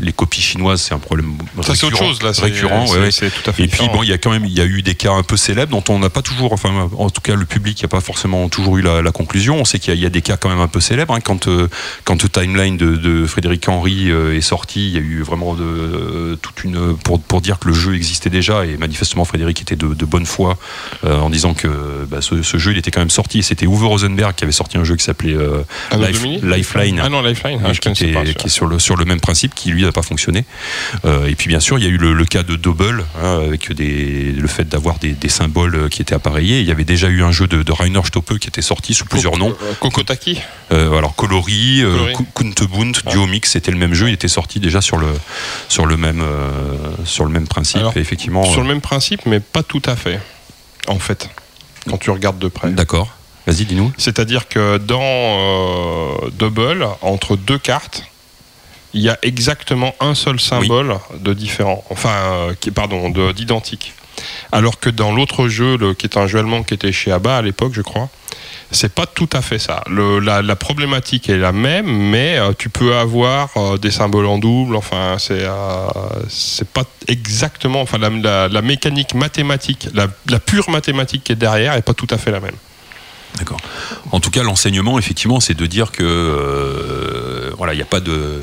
les 0.00 0.12
copies 0.12 0.40
chinoises, 0.40 0.80
c'est 0.82 0.94
un 0.94 0.98
problème 0.98 1.34
Ça, 1.62 1.74
c'est 1.74 1.84
autre 1.84 1.94
récurrent- 1.96 2.08
chose, 2.08 2.22
là. 2.22 2.32
c'est- 2.34 2.42
récurrent. 2.42 2.82
ouais, 2.82 2.88
c'est- 2.88 2.98
ouais. 3.00 3.10
C'est 3.10 3.30
tout 3.30 3.50
à 3.50 3.52
fait 3.52 3.64
Et 3.64 3.68
puis 3.68 3.86
bon, 3.92 4.02
il 4.02 4.08
y 4.08 4.12
a 4.12 4.18
quand 4.18 4.30
même, 4.30 4.44
il 4.44 4.52
y 4.56 4.60
a 4.60 4.64
eu 4.64 4.82
des 4.82 4.94
cas 4.94 5.12
un 5.12 5.22
peu 5.22 5.36
célèbres 5.36 5.70
dont 5.80 5.92
on 5.94 5.98
n'a 5.98 6.10
pas 6.10 6.22
toujours, 6.22 6.52
enfin, 6.52 6.88
en 6.96 7.10
tout 7.10 7.20
cas, 7.20 7.34
le 7.34 7.44
public 7.46 7.82
n'a 7.82 7.88
pas 7.88 8.00
forcément 8.00 8.48
toujours 8.48 8.78
eu 8.78 8.82
la, 8.82 9.02
la 9.02 9.10
conclusion. 9.12 9.56
On 9.60 9.64
sait 9.64 9.78
qu'il 9.78 9.92
y, 9.92 9.96
a- 9.96 9.96
il 9.96 10.02
y 10.02 10.06
a 10.06 10.10
des 10.10 10.22
cas 10.22 10.36
quand 10.36 10.48
même 10.48 10.60
un 10.60 10.68
peu 10.68 10.80
célèbres. 10.80 11.14
hein. 11.14 11.20
Quand 11.20 11.48
euh, 11.48 11.68
quand 12.04 12.22
le 12.22 12.28
timeline 12.28 12.76
de, 12.76 12.96
de 12.96 13.26
Frédéric 13.26 13.68
Henry 13.68 14.10
euh, 14.10 14.36
est 14.36 14.40
sorti, 14.40 14.86
il 14.88 14.94
y 14.94 14.96
a 14.98 15.00
eu 15.00 15.22
vraiment 15.22 15.54
de, 15.54 15.62
euh, 15.64 16.36
toute 16.40 16.64
une 16.64 16.96
pour 16.96 17.20
pour 17.20 17.40
dire 17.40 17.58
que 17.58 17.68
le 17.68 17.74
jeu 17.74 17.94
existait 17.94 18.30
déjà 18.30 18.64
et 18.66 18.76
manifestement 18.76 19.24
Frédéric 19.24 19.60
était 19.62 19.76
de, 19.76 19.94
de 19.94 20.04
bonne 20.04 20.26
foi 20.26 20.56
en 21.04 21.30
disant 21.30 21.54
que 21.54 21.68
bah, 22.08 22.18
ce, 22.20 22.42
ce 22.42 22.58
jeu 22.58 22.72
il 22.72 22.78
était 22.78 22.90
quand 22.90 23.00
même 23.00 23.10
sorti. 23.10 23.42
C'était 23.42 23.66
Uwe 23.66 23.84
Rosenberg 23.86 24.34
qui 24.34 24.44
avait 24.44 24.52
sorti 24.52 24.78
un 24.78 24.84
jeu 24.84 24.96
qui 24.96 25.04
s'appelait 25.04 25.36
Life- 25.96 26.42
Lifeline. 26.42 27.00
Ah 27.02 27.08
non, 27.08 27.22
Lifeline, 27.22 27.60
ah, 27.64 27.72
je 27.72 27.80
qui, 27.80 27.88
était- 27.88 28.12
pas. 28.12 28.24
qui 28.24 28.46
est 28.46 28.50
sur 28.50 28.66
le, 28.66 28.78
sur 28.78 28.96
le 28.96 29.04
même 29.04 29.20
principe, 29.20 29.54
qui 29.54 29.70
lui 29.70 29.84
n'a 29.88 29.92
pas 29.92 30.02
fonctionné. 30.02 30.44
Euh, 31.04 31.26
et 31.26 31.34
puis 31.34 31.48
bien 31.48 31.60
sûr, 31.60 31.78
il 31.78 31.84
y 31.84 31.86
a 31.86 31.90
eu 31.90 31.96
le, 31.96 32.12
le 32.12 32.24
cas 32.24 32.42
de 32.42 32.56
Double, 32.56 33.04
hein, 33.22 33.40
avec 33.44 33.72
des, 33.72 34.32
le 34.32 34.48
fait 34.48 34.68
d'avoir 34.68 34.98
des, 34.98 35.12
des 35.12 35.28
symboles 35.28 35.88
qui 35.90 36.02
étaient 36.02 36.14
appareillés. 36.14 36.60
Il 36.60 36.66
y 36.66 36.70
avait 36.70 36.84
déjà 36.84 37.08
eu 37.08 37.22
un 37.22 37.32
jeu 37.32 37.46
de, 37.46 37.62
de 37.62 37.72
Rainer 37.72 38.00
Stoppe 38.04 38.38
qui 38.38 38.48
était 38.48 38.62
sorti 38.62 38.94
sous 38.94 39.04
plusieurs 39.06 39.36
noms. 39.38 39.56
Euh, 39.62 39.74
Kokotaki 39.80 40.40
Euh, 40.72 40.96
alors 40.98 41.14
Colori, 41.14 41.82
Colori. 41.82 42.12
Ku- 42.14 42.24
Kuntebunt, 42.34 42.92
Duomix, 43.10 43.50
c'était 43.50 43.70
le 43.70 43.78
même 43.78 43.94
jeu. 43.94 44.08
Il 44.08 44.14
était 44.14 44.28
sorti 44.28 44.60
déjà 44.60 44.80
sur 44.80 44.96
le, 44.98 45.08
sur 45.68 45.86
le, 45.86 45.96
même, 45.96 46.22
sur 47.04 47.24
le 47.24 47.30
même 47.30 47.46
principe. 47.48 47.78
Alors, 47.80 47.96
et 47.96 48.00
effectivement, 48.00 48.44
Sur 48.44 48.62
le 48.62 48.68
même 48.68 48.80
principe, 48.80 49.24
mais 49.26 49.40
pas 49.40 49.62
tout 49.62 49.82
à 49.86 49.96
fait. 49.96 50.20
En 50.88 50.98
fait, 50.98 51.28
quand 51.88 51.98
tu 51.98 52.10
regardes 52.10 52.38
de 52.38 52.48
près. 52.48 52.70
d'accord. 52.70 53.08
Vas-y, 53.46 53.64
dis-nous. 53.64 53.92
C'est-à-dire 53.96 54.46
que 54.48 54.76
dans 54.76 55.00
euh, 55.02 56.30
Double, 56.38 56.86
entre 57.00 57.36
deux 57.36 57.56
cartes, 57.58 58.04
il 58.94 59.00
y 59.02 59.08
a 59.08 59.18
exactement 59.22 59.94
un 60.00 60.14
seul 60.14 60.40
symbole 60.40 60.96
de 61.20 61.34
différent. 61.34 61.84
Enfin, 61.90 62.10
euh, 62.10 62.54
qui, 62.58 62.70
pardon, 62.70 63.10
de- 63.10 63.32
d'identique. 63.32 63.92
Alors 64.50 64.80
que 64.80 64.90
dans 64.90 65.12
l'autre 65.12 65.48
jeu, 65.48 65.76
le- 65.76 65.94
qui 65.94 66.06
est 66.06 66.16
un 66.16 66.26
jeu 66.26 66.38
allemand 66.40 66.62
qui 66.62 66.74
était 66.74 66.92
chez 66.92 67.12
ABBA 67.12 67.36
à 67.36 67.42
l'époque, 67.42 67.72
je 67.74 67.82
crois, 67.82 68.08
c'est 68.70 68.92
pas 68.92 69.06
tout 69.06 69.28
à 69.32 69.40
fait 69.42 69.58
ça. 69.58 69.82
Le- 69.88 70.18
la, 70.18 70.42
la 70.42 70.56
problématique 70.56 71.28
est 71.28 71.38
la 71.38 71.52
même, 71.52 71.86
mais 71.86 72.36
euh, 72.38 72.52
tu 72.58 72.68
peux 72.68 72.94
avoir 72.96 73.50
euh, 73.56 73.76
des 73.78 73.90
symboles 73.90 74.26
en 74.26 74.38
double. 74.38 74.74
Enfin, 74.76 75.16
c'est 75.18 75.42
euh, 75.44 75.86
c'est 76.28 76.68
pas 76.68 76.84
exactement. 77.06 77.80
Enfin, 77.82 77.98
la, 77.98 78.10
la- 78.10 78.48
la 78.48 78.62
mécanique 78.62 79.14
mathématique, 79.14 79.88
la, 79.94 80.08
la 80.28 80.40
pure 80.40 80.68
mathématique 80.70 81.24
qui 81.24 81.32
est 81.32 81.36
derrière, 81.36 81.74
est 81.74 81.82
pas 81.82 81.94
tout 81.94 82.08
à 82.10 82.18
fait 82.18 82.30
la 82.30 82.40
même. 82.40 82.56
D'accord. 83.38 83.60
En 84.10 84.18
tout 84.20 84.30
cas, 84.30 84.42
l'enseignement, 84.42 84.98
effectivement, 84.98 85.38
c'est 85.40 85.54
de 85.54 85.66
dire 85.66 85.92
que 85.92 86.02
euh, 86.02 87.50
voilà, 87.56 87.72
il 87.74 87.76
n'y 87.76 87.82
a 87.82 87.86
pas 87.86 88.00
de. 88.00 88.42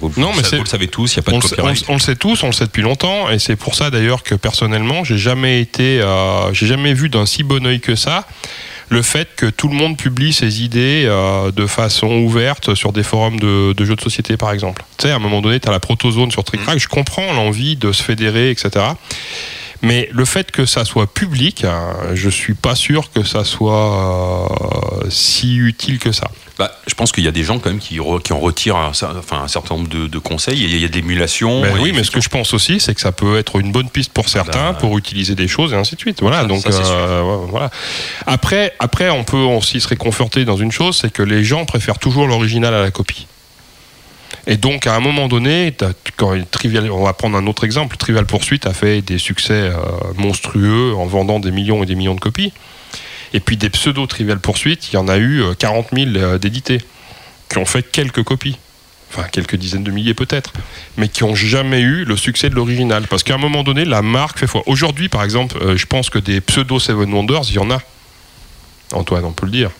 Vous, 0.00 0.12
Non, 0.16 0.32
mais 0.34 0.42
vous 0.56 0.62
le 0.64 0.68
savez 0.68 0.88
tous, 0.88 1.14
il 1.14 1.18
n'y 1.18 1.20
a 1.20 1.22
pas 1.22 1.32
on, 1.32 1.38
de 1.38 1.42
le 1.42 1.48
sait, 1.48 1.56
copyright. 1.56 1.84
on- 1.88 1.92
on 1.92 1.94
le 1.96 2.00
sait 2.00 2.16
tous, 2.16 2.42
on 2.42 2.46
le 2.46 2.52
sait 2.52 2.64
depuis 2.64 2.82
longtemps, 2.82 3.28
et 3.30 3.38
c'est 3.38 3.56
pour 3.56 3.74
ça 3.74 3.90
d'ailleurs 3.90 4.22
que 4.22 4.34
personnellement, 4.34 5.04
j'ai 5.04 5.18
jamais 5.18 5.60
été, 5.60 6.00
euh, 6.00 6.52
j'ai 6.54 6.66
jamais 6.66 6.94
vu 6.94 7.08
d'un 7.08 7.26
si 7.26 7.42
bon 7.42 7.66
œil 7.66 7.80
que 7.80 7.94
ça 7.94 8.26
le 8.90 9.00
fait 9.00 9.28
que 9.34 9.46
tout 9.46 9.68
le 9.68 9.74
monde 9.74 9.96
publie 9.96 10.32
ses 10.34 10.62
idées 10.62 11.04
euh, 11.06 11.50
de 11.50 11.66
façon 11.66 12.06
ouverte 12.18 12.74
sur 12.74 12.92
des 12.92 13.02
forums 13.02 13.40
de, 13.40 13.72
de 13.72 13.84
jeux 13.84 13.96
de 13.96 14.00
société, 14.02 14.36
par 14.36 14.52
exemple. 14.52 14.84
Tu 14.98 15.04
sais, 15.06 15.12
à 15.12 15.16
un 15.16 15.18
moment 15.18 15.40
donné, 15.40 15.58
tu 15.58 15.68
as 15.68 15.72
la 15.72 15.80
protozone 15.80 16.30
sur 16.30 16.44
Trick 16.44 16.62
Track, 16.62 16.78
je 16.78 16.88
comprends 16.88 17.32
l'envie 17.32 17.76
de 17.76 17.92
se 17.92 18.02
fédérer, 18.02 18.50
etc. 18.50 18.84
Mais 19.84 20.08
le 20.12 20.24
fait 20.24 20.50
que 20.50 20.66
ça 20.66 20.84
soit 20.84 21.06
public, 21.12 21.64
hein, 21.64 21.94
je 22.14 22.28
suis 22.30 22.54
pas 22.54 22.74
sûr 22.74 23.10
que 23.12 23.22
ça 23.24 23.44
soit 23.44 25.02
euh, 25.04 25.06
si 25.10 25.56
utile 25.56 25.98
que 25.98 26.12
ça. 26.12 26.30
Bah, 26.56 26.70
je 26.86 26.94
pense 26.94 27.10
qu'il 27.10 27.24
y 27.24 27.28
a 27.28 27.32
des 27.32 27.42
gens 27.42 27.58
quand 27.58 27.68
même 27.70 27.80
qui, 27.80 27.96
re- 27.98 28.22
qui 28.22 28.32
en 28.32 28.38
retirent 28.38 28.76
un, 28.76 28.92
cer- 28.92 29.18
enfin, 29.18 29.42
un 29.42 29.48
certain 29.48 29.74
nombre 29.74 29.88
de, 29.88 30.06
de 30.06 30.18
conseils. 30.18 30.54
Il 30.56 30.70
y 30.70 30.72
a, 30.72 30.76
il 30.76 30.82
y 30.82 30.84
a 30.84 30.88
de 30.88 30.94
l'émulation. 30.94 31.62
Ben 31.62 31.74
oui, 31.80 31.90
mais 31.92 32.04
ce 32.04 32.12
que 32.12 32.20
je 32.20 32.28
pense 32.28 32.54
aussi, 32.54 32.78
c'est 32.78 32.94
que 32.94 33.00
ça 33.00 33.10
peut 33.10 33.36
être 33.38 33.58
une 33.58 33.72
bonne 33.72 33.88
piste 33.90 34.12
pour 34.12 34.28
certains 34.28 34.72
bah, 34.72 34.78
pour 34.78 34.96
utiliser 34.96 35.34
des 35.34 35.48
choses 35.48 35.72
et 35.72 35.76
ainsi 35.76 35.96
de 35.96 36.00
suite. 36.00 36.20
Voilà. 36.20 36.42
Ça, 36.42 36.46
donc 36.46 36.62
ça, 36.62 36.68
euh, 36.70 37.22
voilà. 37.48 37.70
Après, 38.26 38.72
après, 38.78 39.10
on 39.10 39.24
peut 39.24 39.36
aussi 39.36 39.80
se 39.80 39.88
réconforter 39.88 40.44
dans 40.44 40.56
une 40.56 40.70
chose, 40.70 40.96
c'est 41.00 41.12
que 41.12 41.22
les 41.24 41.42
gens 41.42 41.64
préfèrent 41.64 41.98
toujours 41.98 42.28
l'original 42.28 42.72
à 42.72 42.82
la 42.82 42.92
copie. 42.92 43.26
Et 44.46 44.56
donc, 44.56 44.86
à 44.86 44.94
un 44.94 45.00
moment 45.00 45.28
donné, 45.28 45.74
quand 46.16 46.34
on 46.34 47.04
va 47.04 47.12
prendre 47.14 47.36
un 47.36 47.46
autre 47.46 47.64
exemple. 47.64 47.96
Trivial 47.96 48.26
Pursuit 48.26 48.60
a 48.64 48.74
fait 48.74 49.00
des 49.00 49.18
succès 49.18 49.54
euh, 49.54 49.76
monstrueux 50.16 50.94
en 50.94 51.06
vendant 51.06 51.40
des 51.40 51.50
millions 51.50 51.82
et 51.82 51.86
des 51.86 51.94
millions 51.94 52.14
de 52.14 52.20
copies. 52.20 52.52
Et 53.34 53.40
puis 53.40 53.56
des 53.56 53.68
pseudo 53.68 54.06
Trivial 54.06 54.38
Pursuit, 54.38 54.78
il 54.92 54.94
y 54.94 54.96
en 54.96 55.08
a 55.08 55.16
eu 55.16 55.42
euh, 55.42 55.54
40 55.54 55.88
000 55.92 56.10
euh, 56.16 56.38
d'édités 56.38 56.80
qui 57.48 57.58
ont 57.58 57.66
fait 57.66 57.82
quelques 57.82 58.22
copies. 58.22 58.56
Enfin, 59.10 59.28
quelques 59.30 59.56
dizaines 59.56 59.84
de 59.84 59.90
milliers 59.90 60.14
peut-être, 60.14 60.52
mais 60.96 61.08
qui 61.08 61.22
n'ont 61.22 61.36
jamais 61.36 61.80
eu 61.80 62.04
le 62.04 62.16
succès 62.16 62.48
de 62.50 62.54
l'original. 62.54 63.06
Parce 63.08 63.22
qu'à 63.22 63.34
un 63.34 63.38
moment 63.38 63.62
donné, 63.62 63.84
la 63.84 64.02
marque 64.02 64.38
fait 64.38 64.46
foi. 64.46 64.62
Aujourd'hui, 64.66 65.08
par 65.08 65.22
exemple, 65.22 65.56
euh, 65.62 65.76
je 65.76 65.86
pense 65.86 66.10
que 66.10 66.18
des 66.18 66.40
pseudo 66.40 66.78
Seven 66.78 67.12
Wonders, 67.12 67.42
il 67.48 67.54
y 67.54 67.58
en 67.58 67.70
a. 67.70 67.80
Antoine, 68.92 69.24
on 69.24 69.32
peut 69.32 69.46
le 69.46 69.52
dire. 69.52 69.70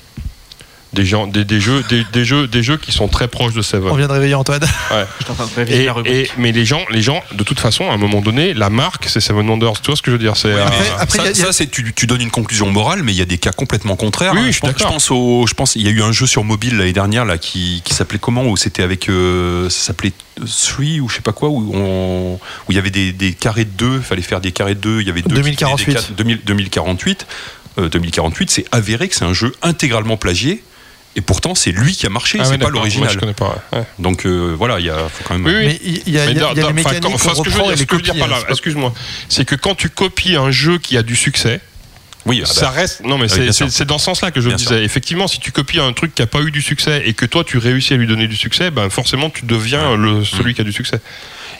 Des, 0.94 1.04
gens, 1.04 1.26
des, 1.26 1.44
des 1.44 1.60
jeux, 1.60 1.82
des, 1.88 2.04
des 2.12 2.24
jeux, 2.24 2.46
des 2.46 2.62
jeux 2.62 2.76
qui 2.76 2.92
sont 2.92 3.08
très 3.08 3.26
proches 3.28 3.52
de 3.52 3.62
Seven. 3.62 3.90
On 3.90 3.96
vient 3.96 4.06
de 4.06 4.12
réveiller 4.12 4.34
Antoine. 4.34 4.62
Ouais. 4.90 5.04
Je 5.18 5.24
suis 5.24 5.32
en 5.32 5.34
train 5.34 5.64
de 5.64 5.70
Et, 5.70 5.84
la 5.86 5.92
rubrique. 5.92 6.14
et- 6.14 6.30
mais 6.38 6.52
les 6.52 6.64
gens, 6.64 6.82
les 6.90 7.02
gens, 7.02 7.22
de 7.32 7.42
toute 7.42 7.58
façon, 7.60 7.90
à 7.90 7.94
un 7.94 7.96
moment 7.96 8.20
donné, 8.20 8.54
la 8.54 8.70
marque, 8.70 9.06
c'est 9.08 9.20
Seven 9.20 9.48
Wonders. 9.48 9.80
Tu 9.80 9.86
vois 9.86 9.96
ce 9.96 10.02
que 10.02 10.10
je 10.10 10.16
veux 10.16 10.22
dire 10.22 10.36
C'est 10.36 10.52
Oui, 10.54 10.60
euh, 10.60 11.34
ça, 11.34 11.48
a- 11.48 11.52
c'est 11.52 11.66
tu, 11.70 11.92
tu 11.94 12.06
donnes 12.06 12.20
une 12.22 12.30
conclusion 12.30 12.70
morale, 12.70 13.02
mais 13.02 13.12
il 13.12 13.18
y 13.18 13.22
a 13.22 13.24
des 13.26 13.38
cas 13.38 13.50
complètement 13.52 13.96
contraires. 13.96 14.32
Oui, 14.34 14.40
hein. 14.40 14.50
je 14.50 14.60
pense, 14.60 14.70
je 14.70 14.74
d'accord. 14.78 14.92
pense 14.92 15.10
au, 15.10 15.46
je 15.48 15.54
pense, 15.54 15.74
il 15.76 15.82
y 15.82 15.88
a 15.88 15.90
eu 15.90 16.02
un 16.02 16.12
jeu 16.12 16.26
sur 16.26 16.44
mobile 16.44 16.76
l'année 16.78 16.92
dernière 16.92 17.24
là 17.24 17.38
qui, 17.38 17.82
qui 17.84 17.94
s'appelait 17.94 18.18
comment 18.20 18.44
Où 18.44 18.56
c'était 18.56 18.82
avec, 18.82 19.08
euh, 19.08 19.68
ça 19.70 19.86
s'appelait 19.86 20.12
Three 20.46 21.00
ou 21.00 21.08
je 21.08 21.16
sais 21.16 21.22
pas 21.22 21.32
quoi, 21.32 21.48
où 21.48 21.70
on, 21.74 22.34
où 22.34 22.38
il 22.70 22.74
y 22.74 22.78
avait 22.78 22.90
des, 22.90 23.12
des 23.12 23.32
carrés 23.32 23.64
de 23.64 23.70
deux, 23.70 23.96
il 23.96 24.02
fallait 24.02 24.22
faire 24.22 24.40
des 24.40 24.52
carrés 24.52 24.74
de 24.74 24.80
deux, 24.80 25.00
il 25.00 25.06
y 25.06 25.10
avait 25.10 25.22
deux. 25.22 25.28
qui 25.28 25.34
faisaient 25.42 25.50
des 25.50 25.56
2048. 25.56 25.94
quatre- 25.94 26.12
2000 26.14 26.40
2048. 26.44 27.26
euh, 27.78 27.88
2048, 27.88 28.50
c'est 28.50 28.64
avéré 28.72 29.08
que 29.08 29.14
c'est 29.16 29.24
un 29.24 29.32
jeu 29.32 29.52
intégralement 29.62 30.16
plagié. 30.16 30.62
Et 31.16 31.20
pourtant, 31.20 31.54
c'est 31.54 31.70
lui 31.70 31.94
qui 31.94 32.06
a 32.06 32.08
marché, 32.08 32.38
ah 32.40 32.42
ouais, 32.44 32.48
c'est 32.50 32.58
pas 32.58 32.70
l'original. 32.70 33.10
je 33.12 33.18
connais 33.18 33.34
pas. 33.34 33.62
ouais. 33.72 33.78
Ouais. 33.78 33.84
Donc 34.00 34.26
euh, 34.26 34.54
voilà, 34.58 34.80
il 34.80 34.86
y 34.86 34.90
a, 34.90 34.96
faut 35.08 35.22
quand 35.24 35.34
même. 35.38 35.46
Oui, 35.46 35.52
oui. 35.54 35.66
Mais 35.66 35.80
il 35.84 35.92
y 35.92 35.98
a, 35.98 36.00
il 36.02 36.12
y 36.12 36.18
a- 36.18 36.26
Mais 36.26 36.32
y 36.34 36.38
a 36.38 36.40
dans- 36.40 36.48
les 36.54 36.60
dans- 36.62 36.66
enfin, 36.68 36.72
mécaniques 36.74 37.02
quand- 37.02 37.14
enfin, 37.14 37.28
qu'on 37.30 37.34
ce 37.36 37.42
que 37.42 37.50
je 37.50 37.56
veux 37.56 37.62
dire, 37.62 37.72
et 37.72 37.76
ce 37.76 37.80
les 37.80 37.86
que 37.86 37.92
je 37.94 37.96
veux 37.98 38.02
dire 38.02 38.14
copies. 38.14 38.20
par 38.20 38.28
là, 38.28 38.38
hein, 38.42 38.50
excuse-moi, 38.50 38.92
c'est 39.28 39.44
que 39.44 39.54
quand 39.54 39.74
tu 39.76 39.90
copies 39.90 40.34
un 40.36 40.50
jeu 40.50 40.78
qui 40.78 40.96
a 40.96 41.02
du 41.02 41.14
succès, 41.14 41.60
Oui, 42.26 42.40
ah 42.42 42.48
bah, 42.48 42.52
ça 42.54 42.70
reste. 42.70 43.04
Non, 43.04 43.18
mais 43.18 43.26
oui, 43.32 43.52
c'est- 43.52 43.84
dans 43.84 43.98
ce 43.98 44.04
sens-là 44.06 44.30
que 44.30 44.40
je 44.40 44.48
Bien 44.48 44.56
disais. 44.56 44.82
Effectivement, 44.82 45.28
si 45.28 45.38
tu 45.40 45.52
copies 45.52 45.78
un 45.78 45.92
truc 45.92 46.14
qui 46.14 46.22
a 46.22 46.26
pas 46.26 46.40
eu 46.40 46.50
du 46.50 46.62
succès 46.62 47.02
et 47.04 47.12
que 47.12 47.26
toi 47.26 47.44
tu 47.44 47.58
réussis 47.58 47.92
à 47.92 47.96
lui 47.96 48.06
donner 48.06 48.26
du 48.26 48.36
succès, 48.36 48.70
ben 48.70 48.88
forcément 48.90 49.28
tu 49.30 49.44
deviens 49.44 49.94
le, 49.96 50.24
celui 50.24 50.54
qui 50.54 50.62
a 50.62 50.64
du 50.64 50.72
succès. 50.72 51.00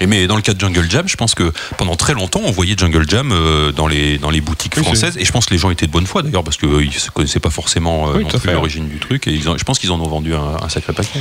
Et 0.00 0.06
mais 0.06 0.26
dans 0.26 0.36
le 0.36 0.42
cas 0.42 0.54
de 0.54 0.60
Jungle 0.60 0.90
Jam, 0.90 1.06
je 1.08 1.16
pense 1.16 1.34
que 1.34 1.52
pendant 1.78 1.94
très 1.96 2.14
longtemps, 2.14 2.40
on 2.44 2.50
voyait 2.50 2.74
Jungle 2.76 3.08
Jam 3.08 3.30
euh, 3.32 3.72
dans 3.72 3.86
les 3.86 4.18
dans 4.18 4.30
les 4.30 4.40
boutiques 4.40 4.74
Oui, 4.76 4.82
françaises. 4.84 5.16
Et 5.18 5.24
je 5.24 5.32
pense 5.32 5.46
que 5.46 5.52
les 5.52 5.58
gens 5.58 5.70
étaient 5.70 5.86
de 5.86 5.92
bonne 5.92 6.06
foi 6.06 6.22
d'ailleurs 6.22 6.44
parce 6.44 6.56
qu'ils 6.56 6.68
ne 6.68 7.10
connaissaient 7.12 7.40
pas 7.40 7.50
forcément 7.50 8.08
euh, 8.10 8.14
Oui, 8.18 8.26
l'origine 8.52 8.88
du 8.88 8.98
truc. 8.98 9.26
Et 9.26 9.32
ils 9.32 9.48
ont- 9.48 9.56
je 9.56 9.64
pense 9.64 9.78
qu'ils 9.78 9.92
en 9.92 10.00
ont 10.00 10.08
vendu 10.08 10.34
un, 10.34 10.56
un 10.62 10.68
sacré 10.68 10.92
paquet. 10.92 11.20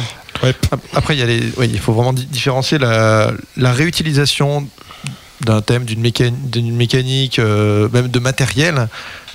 Après, 0.93 1.15
il, 1.15 1.19
y 1.19 1.23
a 1.23 1.25
les, 1.25 1.41
oui, 1.57 1.69
il 1.71 1.79
faut 1.79 1.93
vraiment 1.93 2.13
di- 2.13 2.25
différencier 2.25 2.77
la, 2.77 3.31
la 3.57 3.71
réutilisation 3.71 4.67
d'un 5.41 5.61
thème, 5.61 5.83
d'une 5.85 5.99
mécanique, 6.01 6.49
d'une 6.49 6.75
mécanique 6.75 7.39
euh, 7.39 7.87
même 7.93 8.07
de 8.07 8.19
matériel, 8.19 8.87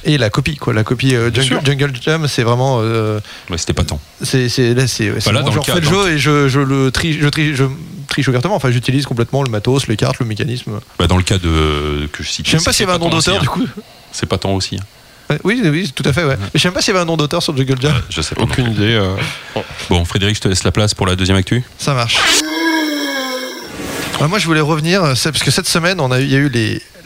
et 0.05 0.18
la 0.18 0.31
copie. 0.31 0.57
Quoi. 0.57 0.73
La 0.75 0.85
copie 0.85 1.15
euh, 1.15 1.31
Jungle. 1.33 1.60
Jungle 1.65 1.93
Jam, 2.01 2.27
c'est 2.28 2.43
vraiment. 2.43 2.78
euh, 2.83 3.20
Mais 3.51 3.59
c'était 3.59 3.73
pas 3.75 3.85
tant. 3.85 4.01
c'est, 4.23 4.49
c'est, 4.49 4.75
là, 4.75 4.86
c'est, 4.86 5.12
c'est 5.20 5.33
là, 5.33 5.43
bon, 5.43 5.51
dans 5.51 5.62
je 5.62 5.67
cas- 5.67 5.75
le 5.77 5.83
jeu 5.83 6.10
et 6.12 6.18
je, 6.18 6.49
je 6.49 6.60
le 6.60 6.91
tri, 6.91 7.15
je, 7.20 7.28
tri, 7.28 7.55
je 7.55 7.65
triche 8.09 8.28
ouvertement. 8.28 8.55
Enfin, 8.57 8.70
j'utilise 8.70 9.05
complètement 9.07 9.43
le 9.43 9.51
matos, 9.51 9.86
les 9.89 9.97
cartes, 9.97 10.18
le 10.20 10.27
mécanisme. 10.27 10.81
Bah, 10.99 11.07
dans 11.07 11.17
le 11.17 11.23
cas 11.23 11.39
de 11.39 12.09
que 12.12 12.23
je 12.23 12.28
cite. 12.28 12.47
Je 12.47 12.51
sais 12.52 12.57
même 12.59 12.65
pas 12.65 12.73
s'il 12.73 12.86
y 12.86 12.89
avait 12.89 12.97
un 12.97 12.99
nom 13.01 13.10
d'auteur, 13.10 13.41
du 13.41 13.49
coup. 13.49 13.67
C'est 14.12 14.27
pas 14.27 14.39
tant 14.39 14.55
aussi. 14.55 14.77
hein. 14.77 14.85
Ouais, 15.31 15.39
Oui, 15.44 15.60
oui, 15.65 15.93
tout 15.94 16.02
à 16.07 16.12
fait. 16.15 16.25
Ouais. 16.25 16.36
Mais 16.41 16.49
je 16.55 16.59
sais 16.60 16.68
même 16.68 16.75
pas 16.75 16.81
s'il 16.81 16.94
y 16.94 16.97
avait 16.97 17.02
un 17.02 17.07
nom 17.07 17.18
d'auteur 17.18 17.43
sur 17.43 17.55
Jungle 17.57 17.77
Jam. 17.81 17.93
Je 18.09 18.23
sais 18.23 18.35
pas. 18.35 18.43
Aucune 18.43 18.70
idée. 18.70 18.94
euh. 18.94 19.15
Bon, 19.91 20.05
Frédéric, 20.07 20.36
je 20.36 20.41
te 20.41 20.49
laisse 20.49 20.65
la 20.65 20.73
place 20.73 20.94
pour 20.94 21.07
la 21.07 21.17
deuxième 21.17 21.36
actu. 21.36 21.62
Ça 21.78 21.93
marche. 21.93 22.17
Moi, 24.27 24.39
je 24.41 24.47
voulais 24.47 24.61
revenir, 24.61 25.05
euh, 25.05 25.15
parce 25.23 25.43
que 25.45 25.51
cette 25.53 25.69
semaine, 25.69 26.03
il 26.19 26.31
y 26.31 26.35
a 26.35 26.39
eu 26.39 26.51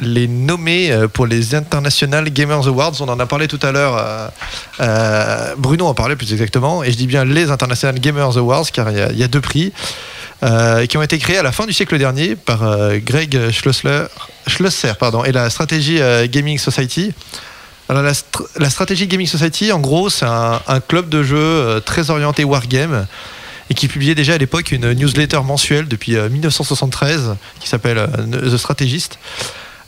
les, 0.01 0.27
nommés 0.27 0.91
euh, 0.91 1.09
pour 1.09 1.27
les 1.27 1.55
International 1.55 2.29
Gamers 2.31 2.67
Awards. 2.67 2.95
On 3.01 3.09
en 3.09 3.21
a 3.21 3.27
parlé 3.27 3.49
tout 3.49 3.59
à 3.63 3.71
l'heure. 3.71 4.31
euh, 4.81 5.55
Bruno 5.59 5.87
en 5.87 5.95
parlait 5.95 6.17
plus 6.17 6.33
exactement. 6.33 6.83
Et 6.83 6.91
je 6.91 6.97
dis 6.97 7.07
bien 7.07 7.25
les 7.25 7.51
International 7.51 8.01
Gamers 8.01 8.39
Awards, 8.39 8.65
car 8.73 8.91
il 8.91 9.19
y 9.19 9.23
a, 9.23 9.29
deux 9.29 9.43
prix 9.43 9.73
qui 10.89 10.97
ont 10.97 11.03
été 11.03 11.19
créés 11.19 11.39
à 11.39 11.43
la 11.45 11.53
fin 11.53 11.67
du 11.67 11.73
siècle 11.73 11.97
dernier 11.99 12.35
par 12.35 12.61
Greg 12.97 13.51
Schlossler, 13.53 14.07
Schlosser 14.49 14.95
pardon, 14.99 15.23
et 15.23 15.31
la 15.31 15.51
Strategy 15.51 16.01
euh, 16.01 16.27
Gaming 16.29 16.59
Society. 16.59 17.13
Alors, 17.89 18.03
la, 18.03 18.13
la 18.57 18.71
Strategy 18.71 19.07
Gaming 19.07 19.29
Society, 19.29 19.71
en 19.71 19.79
gros, 19.79 20.09
c'est 20.09 20.25
un, 20.25 20.61
un 20.67 20.81
club 20.81 21.09
de 21.11 21.23
jeux 21.23 21.81
très 21.85 22.11
orienté 22.11 22.43
wargame 22.43 23.07
et 23.73 23.75
qui 23.75 23.89
publiait 23.89 24.15
déjà 24.15 24.35
à 24.35 24.39
l'époque 24.39 24.71
une 24.71 24.93
newsletter 24.93 25.41
mensuelle 25.43 25.89
depuis 25.89 26.19
euh, 26.19 26.29
1973 26.29 27.37
qui 27.59 27.71
s'appelle 27.71 27.97
euh, 27.97 28.51
The 28.51 28.59
Strategist. 28.59 29.19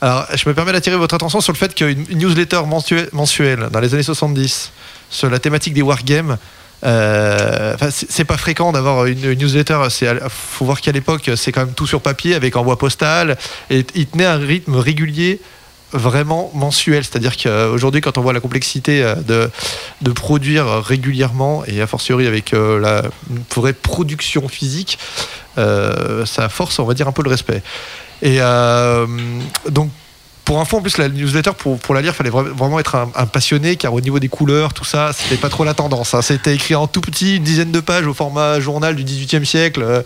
Alors, 0.00 0.26
je 0.34 0.48
me 0.48 0.54
permets 0.54 0.72
d'attirer 0.72 0.96
votre 0.96 1.14
attention 1.14 1.42
sur 1.42 1.52
le 1.52 1.58
fait 1.58 1.74
qu'une 1.74 2.06
une 2.08 2.18
newsletter 2.18 2.62
mensuelle, 3.12 3.68
dans 3.70 3.80
les 3.80 3.92
années 3.92 4.02
70 4.02 4.72
sur 5.10 5.28
la 5.28 5.38
thématique 5.38 5.74
des 5.74 5.82
wargames, 5.82 6.38
euh, 6.86 7.76
c'est 7.90 8.24
pas 8.24 8.38
fréquent 8.38 8.72
d'avoir 8.72 9.04
une 9.04 9.34
newsletter. 9.34 9.78
C'est, 9.90 10.08
faut 10.30 10.64
voir 10.64 10.80
qu'à 10.80 10.92
l'époque, 10.92 11.30
c'est 11.36 11.52
quand 11.52 11.66
même 11.66 11.74
tout 11.74 11.86
sur 11.86 12.00
papier 12.00 12.34
avec 12.34 12.56
envoi 12.56 12.78
postal 12.78 13.36
et 13.68 13.84
il 13.94 14.06
tenait 14.06 14.24
un 14.24 14.38
rythme 14.38 14.76
régulier 14.76 15.42
vraiment 15.94 16.50
mensuel. 16.54 17.04
C'est-à-dire 17.04 17.36
qu'aujourd'hui, 17.36 18.00
quand 18.00 18.18
on 18.18 18.20
voit 18.20 18.32
la 18.32 18.40
complexité 18.40 19.02
euh, 19.02 19.14
de, 19.14 19.50
de 20.02 20.12
produire 20.12 20.66
régulièrement, 20.84 21.64
et 21.66 21.80
a 21.80 21.86
fortiori 21.86 22.26
avec 22.26 22.52
euh, 22.52 22.78
la 22.78 23.02
vraie 23.54 23.72
production 23.72 24.48
physique, 24.48 24.98
euh, 25.56 26.26
ça 26.26 26.48
force, 26.48 26.78
on 26.78 26.84
va 26.84 26.94
dire, 26.94 27.08
un 27.08 27.12
peu 27.12 27.22
le 27.22 27.30
respect. 27.30 27.62
Et 28.22 28.38
euh, 28.40 29.06
donc, 29.68 29.90
pour 30.44 30.60
info, 30.60 30.76
en 30.76 30.82
plus, 30.82 30.98
la 30.98 31.08
newsletter, 31.08 31.52
pour, 31.56 31.78
pour 31.78 31.94
la 31.94 32.02
lire, 32.02 32.12
il 32.12 32.16
fallait 32.16 32.30
vra- 32.30 32.44
vraiment 32.54 32.78
être 32.78 32.94
un, 32.96 33.10
un 33.14 33.26
passionné, 33.26 33.76
car 33.76 33.94
au 33.94 34.00
niveau 34.00 34.18
des 34.18 34.28
couleurs, 34.28 34.72
tout 34.74 34.84
ça, 34.84 35.12
c'était 35.12 35.36
pas 35.40 35.48
trop 35.48 35.64
la 35.64 35.72
tendance. 35.74 36.12
hein. 36.14 36.22
C'était 36.22 36.54
écrit 36.54 36.74
en 36.74 36.86
tout 36.86 37.00
petit, 37.00 37.36
une 37.36 37.42
dizaine 37.44 37.72
de 37.72 37.80
pages 37.80 38.06
au 38.06 38.14
format 38.14 38.60
journal 38.60 38.94
du 38.94 39.04
18e 39.04 39.44
siècle. 39.44 39.82
Euh, 39.82 40.02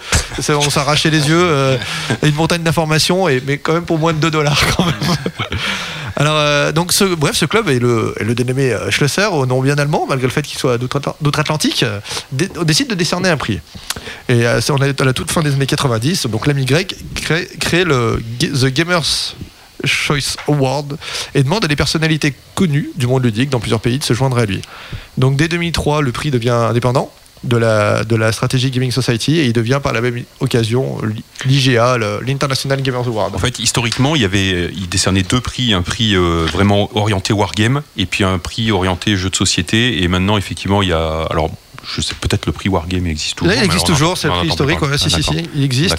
on 0.51 0.71
s'arrachait 0.71 1.11
les 1.11 1.29
yeux, 1.29 1.37
euh, 1.43 1.77
une 2.23 2.35
montagne 2.35 2.63
d'informations, 2.63 3.29
et, 3.29 3.43
mais 3.47 3.59
quand 3.59 3.73
même 3.73 3.85
pour 3.85 3.99
moins 3.99 4.13
de 4.13 4.19
2 4.19 4.31
dollars, 4.31 4.61
quand 4.77 4.87
même. 4.87 4.95
Alors, 6.17 6.35
euh, 6.37 6.73
donc, 6.73 6.93
ce, 6.93 7.05
bref, 7.05 7.37
ce 7.37 7.45
club 7.45 7.69
est 7.69 7.79
le, 7.79 8.13
est 8.19 8.25
le 8.25 8.35
dénommé 8.35 8.77
Schlosser, 8.91 9.27
au 9.27 9.47
nom 9.47 9.61
bien 9.63 9.77
allemand, 9.79 10.05
malgré 10.09 10.27
le 10.27 10.33
fait 10.33 10.43
qu'il 10.43 10.59
soit 10.59 10.77
d'outre- 10.79 11.15
d'outre-Atlantique, 11.21 11.85
décide 12.33 12.89
de 12.89 12.95
décerner 12.97 13.29
un 13.29 13.37
prix. 13.37 13.61
Et 14.29 14.45
on 14.71 14.79
est 14.79 15.01
à 15.01 15.05
la 15.05 15.13
toute 15.13 15.31
fin 15.31 15.43
des 15.43 15.53
années 15.53 15.67
90, 15.67 16.27
donc 16.27 16.47
l'ami 16.47 16.65
grec 16.65 16.97
crée, 17.15 17.49
crée 17.61 17.85
le 17.85 18.21
The 18.41 18.67
Gamers 18.67 19.35
Choice 19.85 20.37
Award 20.49 20.97
et 21.35 21.43
demande 21.43 21.65
à 21.65 21.69
des 21.69 21.77
personnalités 21.77 22.35
connues 22.55 22.91
du 22.97 23.07
monde 23.07 23.25
ludique 23.25 23.51
dans 23.51 23.61
plusieurs 23.61 23.81
pays 23.81 23.99
de 23.99 24.05
se 24.05 24.15
joindre 24.15 24.39
à 24.39 24.47
lui. 24.47 24.61
Donc 25.17 25.37
dès 25.37 25.49
2003, 25.49 26.03
le 26.03 26.13
prix 26.13 26.31
devient 26.31 26.51
indépendant 26.51 27.13
de 27.45 27.57
la, 27.57 28.05
de 28.05 28.17
la 28.17 28.31
Gaming 28.31 28.91
Society 28.91 29.39
et 29.39 29.45
il 29.45 29.53
devient 29.53 29.81
par 29.83 29.93
la 29.93 30.01
même 30.01 30.25
occasion 30.41 30.99
l'IGA, 31.45 31.99
l'International 32.27 32.83
Gamers 32.83 33.07
Award. 33.07 33.35
En 33.35 33.39
fait, 33.39 33.59
historiquement, 33.59 34.17
il 34.17 34.23
y 34.23 34.25
avait, 34.25 34.71
il 34.75 34.89
décernait 34.89 35.23
deux 35.23 35.41
prix, 35.41 35.73
un 35.73 35.83
prix 35.83 36.15
euh, 36.15 36.47
vraiment 36.53 36.91
orienté 36.97 37.33
wargame 37.33 37.83
et 37.97 38.07
puis 38.07 38.25
un 38.25 38.39
prix 38.39 38.71
orienté 38.71 39.17
jeu 39.17 39.31
de 39.31 39.37
société. 39.37 40.03
Et 40.03 40.09
maintenant, 40.09 40.37
effectivement, 40.37 40.83
il 40.83 40.89
y 40.89 40.93
a, 40.93 41.27
alors, 41.31 41.51
je 41.95 42.01
sais 42.03 42.15
peut-être 42.15 42.47
le 42.47 42.53
prix 42.53 42.69
wargame 42.69 43.07
existe 43.07 43.37
toujours. 43.39 43.53
Là, 43.55 43.61
il 43.61 43.65
existe 43.65 43.87
toujours, 43.87 44.19
c'est 44.19 44.29
le 44.29 44.35
prix 44.35 44.49
historique, 44.49 44.79
parler. 44.79 44.93
ouais, 44.93 44.99
si, 44.99 45.07
Ah, 45.07 45.09
si, 45.09 45.17
d'accord. 45.17 45.35
si, 45.35 45.51
il 45.55 45.63
existe. 45.65 45.97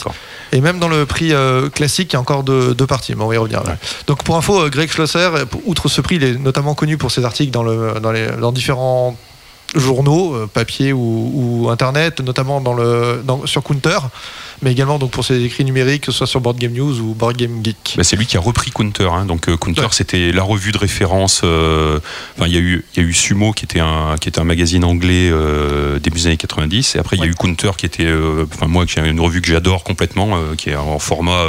Et 0.52 0.62
même 0.62 0.80
dans 0.80 0.88
le 0.88 1.06
prix 1.06 1.34
euh, 1.34 1.70
classique, 1.70 2.12
il 2.12 2.14
y 2.14 2.18
a 2.18 2.20
encore 2.20 2.44
deux, 2.44 2.74
deux 2.76 2.86
parties, 2.88 3.16
mais 3.16 3.24
on 3.24 3.28
va 3.28 3.36
y 3.36 3.38
revenir. 3.38 3.64
ouais. 3.66 3.74
Donc 4.08 4.24
pour 4.24 4.38
info, 4.38 4.62
euh, 4.62 4.70
Greg 4.70 4.92
Schlosser, 4.92 5.18
euh, 5.34 5.46
outre 5.66 5.90
ce 5.90 6.02
prix, 6.02 6.16
il 6.18 6.24
est 6.24 6.34
notamment 6.38 6.76
connu 6.76 6.98
pour 6.98 7.12
ses 7.12 7.26
articles 7.26 7.52
dans, 7.52 7.64
le, 7.64 8.00
dans, 8.02 8.12
les, 8.12 8.28
dans 8.28 8.52
différents 8.52 9.18
journaux, 9.76 10.48
papier 10.48 10.94
ou, 10.94 11.32
ou 11.64 11.70
internet, 11.70 12.22
notamment 12.22 12.60
dans 12.62 12.74
le, 12.74 13.22
dans- 13.24 13.46
sur 13.46 13.62
Counter, 13.64 14.00
mais 14.62 14.72
également 14.72 15.00
donc 15.00 15.12
pour 15.12 15.24
ses 15.26 15.44
écrits 15.44 15.64
numériques, 15.66 16.02
que 16.06 16.12
ce 16.12 16.18
soit 16.20 16.28
sur 16.28 16.42
Board 16.42 16.58
Game 16.58 16.74
News 16.74 17.00
ou 17.00 17.14
Board 17.14 17.38
Game 17.38 17.62
Geek. 17.64 17.96
Bah, 17.98 18.04
c'est 18.04 18.16
lui 18.16 18.26
qui 18.26 18.38
a 18.38 18.40
repris 18.40 18.72
Counter. 18.72 19.10
hein. 19.12 19.26
Donc 19.26 19.48
euh, 19.50 19.58
Counter, 19.58 19.82
Ouais. 19.82 19.88
c'était 19.92 20.32
la 20.32 20.44
revue 20.44 20.72
de 20.72 20.78
référence. 20.78 21.42
euh, 21.44 22.00
il 22.46 22.48
y 22.54 22.58
a 22.58 22.60
eu, 22.60 22.84
il 22.96 23.04
y 23.04 23.06
a 23.06 23.08
eu 23.10 23.14
Sumo 23.14 23.52
qui 23.54 23.66
était 23.66 23.80
un, 23.80 24.16
qui 24.20 24.30
était 24.30 24.40
un 24.40 24.44
magazine 24.44 24.84
anglais 24.84 25.30
euh, 25.32 26.00
début 26.00 26.20
des 26.20 26.28
années 26.28 26.38
90. 26.38 26.96
Et 26.96 27.00
après, 27.00 27.16
il 27.16 27.20
y 27.20 27.24
a 27.24 27.28
eu 27.28 27.36
Counter 27.36 27.72
qui 27.78 27.86
était, 27.86 28.06
euh, 28.06 28.46
enfin 28.54 28.68
moi, 28.68 28.86
qui 28.86 29.00
une 29.00 29.20
revue 29.22 29.42
que 29.42 29.48
j'adore 29.48 29.84
complètement, 29.84 30.38
qui 30.58 30.70
est 30.72 30.76
en 30.76 31.00
format, 31.00 31.46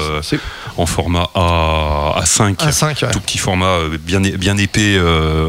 en 0.77 0.87
format 0.87 1.29
A, 1.35 2.21
A5. 2.23 2.55
A5, 2.57 3.05
ouais. 3.05 3.11
Tout 3.13 3.21
petit 3.21 3.39
format, 3.39 3.79
bien, 4.05 4.21
bien 4.21 4.57
épais 4.57 4.99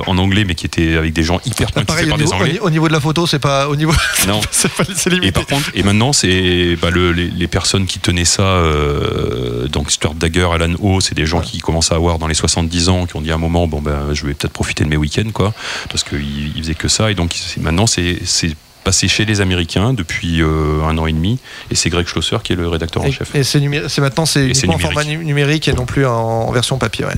en 0.08 0.18
anglais, 0.18 0.46
mais 0.46 0.56
qui 0.56 0.66
était 0.66 0.96
avec 0.96 1.14
des 1.14 1.24
gens 1.24 1.40
hyper 1.46 1.70
au 1.76 1.82
par 1.84 1.98
niveau, 2.18 2.34
anglais. 2.34 2.60
au 2.60 2.70
niveau 2.70 2.88
de 2.88 2.94
la 2.94 3.00
photo, 3.00 3.28
c'est 3.28 3.40
pas 3.40 3.68
au 3.70 3.76
niveau. 3.76 3.94
Non. 4.28 4.42
c'est 4.52 4.72
c'est 4.96 5.08
Et 5.12 5.14
limité. 5.16 5.32
par 5.32 5.46
contre, 5.46 5.70
et 5.74 5.84
maintenant, 5.84 6.12
c'est 6.14 6.76
bah, 6.82 6.90
le- 6.90 7.12
les, 7.12 7.30
les 7.30 7.48
personnes 7.52 7.86
qui 7.86 8.00
tenaient 8.00 8.26
ça, 8.26 8.42
euh, 8.42 9.68
donc 9.68 9.92
Stuart 9.92 10.16
Dagger, 10.16 10.48
Alan 10.54 10.74
Ho, 10.82 11.02
c'est 11.02 11.14
des 11.16 11.26
gens 11.28 11.42
qui 11.42 11.60
commencent 11.60 11.92
à 11.92 11.96
avoir 11.96 12.18
dans 12.18 12.28
les 12.28 12.34
70 12.34 12.90
ans, 12.90 13.06
qui 13.06 13.16
ont 13.16 13.22
dit 13.22 13.32
à 13.32 13.36
un 13.36 13.38
moment, 13.38 13.68
bon 13.68 13.82
ben, 13.82 14.14
je 14.14 14.26
vais 14.26 14.34
peut-être 14.34 14.54
profiter 14.54 14.84
de 14.84 14.90
mes 14.90 14.98
week-ends, 14.98 15.30
quoi, 15.34 15.54
parce 15.90 16.04
qu'ils 16.04 16.56
ils 16.58 16.62
faisaient 16.64 16.74
que 16.76 16.88
ça. 16.88 17.12
Et 17.12 17.14
donc 17.16 17.36
maintenant, 17.60 17.86
c'est 17.86 18.18
passé 18.84 19.08
chez 19.08 19.26
les 19.26 19.42
Américains 19.42 19.94
depuis 19.94 20.42
euh, 20.42 20.82
un 20.84 20.98
an 20.98 21.06
et 21.06 21.12
demi, 21.14 21.38
et 21.70 21.76
c'est 21.76 21.92
Greg 21.92 22.08
Schlosser 22.08 22.38
qui 22.44 22.54
est 22.54 22.56
le 22.56 22.68
rédacteur 22.68 23.04
en 23.04 23.12
chef. 23.12 23.36
et 23.36 23.44
c'est 23.44 23.60
maintenant 24.00 24.26
c'est 24.26 24.48
uniquement 24.48 24.74
en 24.74 24.80
format 24.80 25.04
nu- 25.04 25.24
numérique 25.24 25.68
et 25.68 25.74
non 25.74 25.86
plus 25.86 26.04
en, 26.08 26.12
en 26.48 26.52
version 26.52 26.80
papier. 26.80 27.06
ouais. 27.06 27.14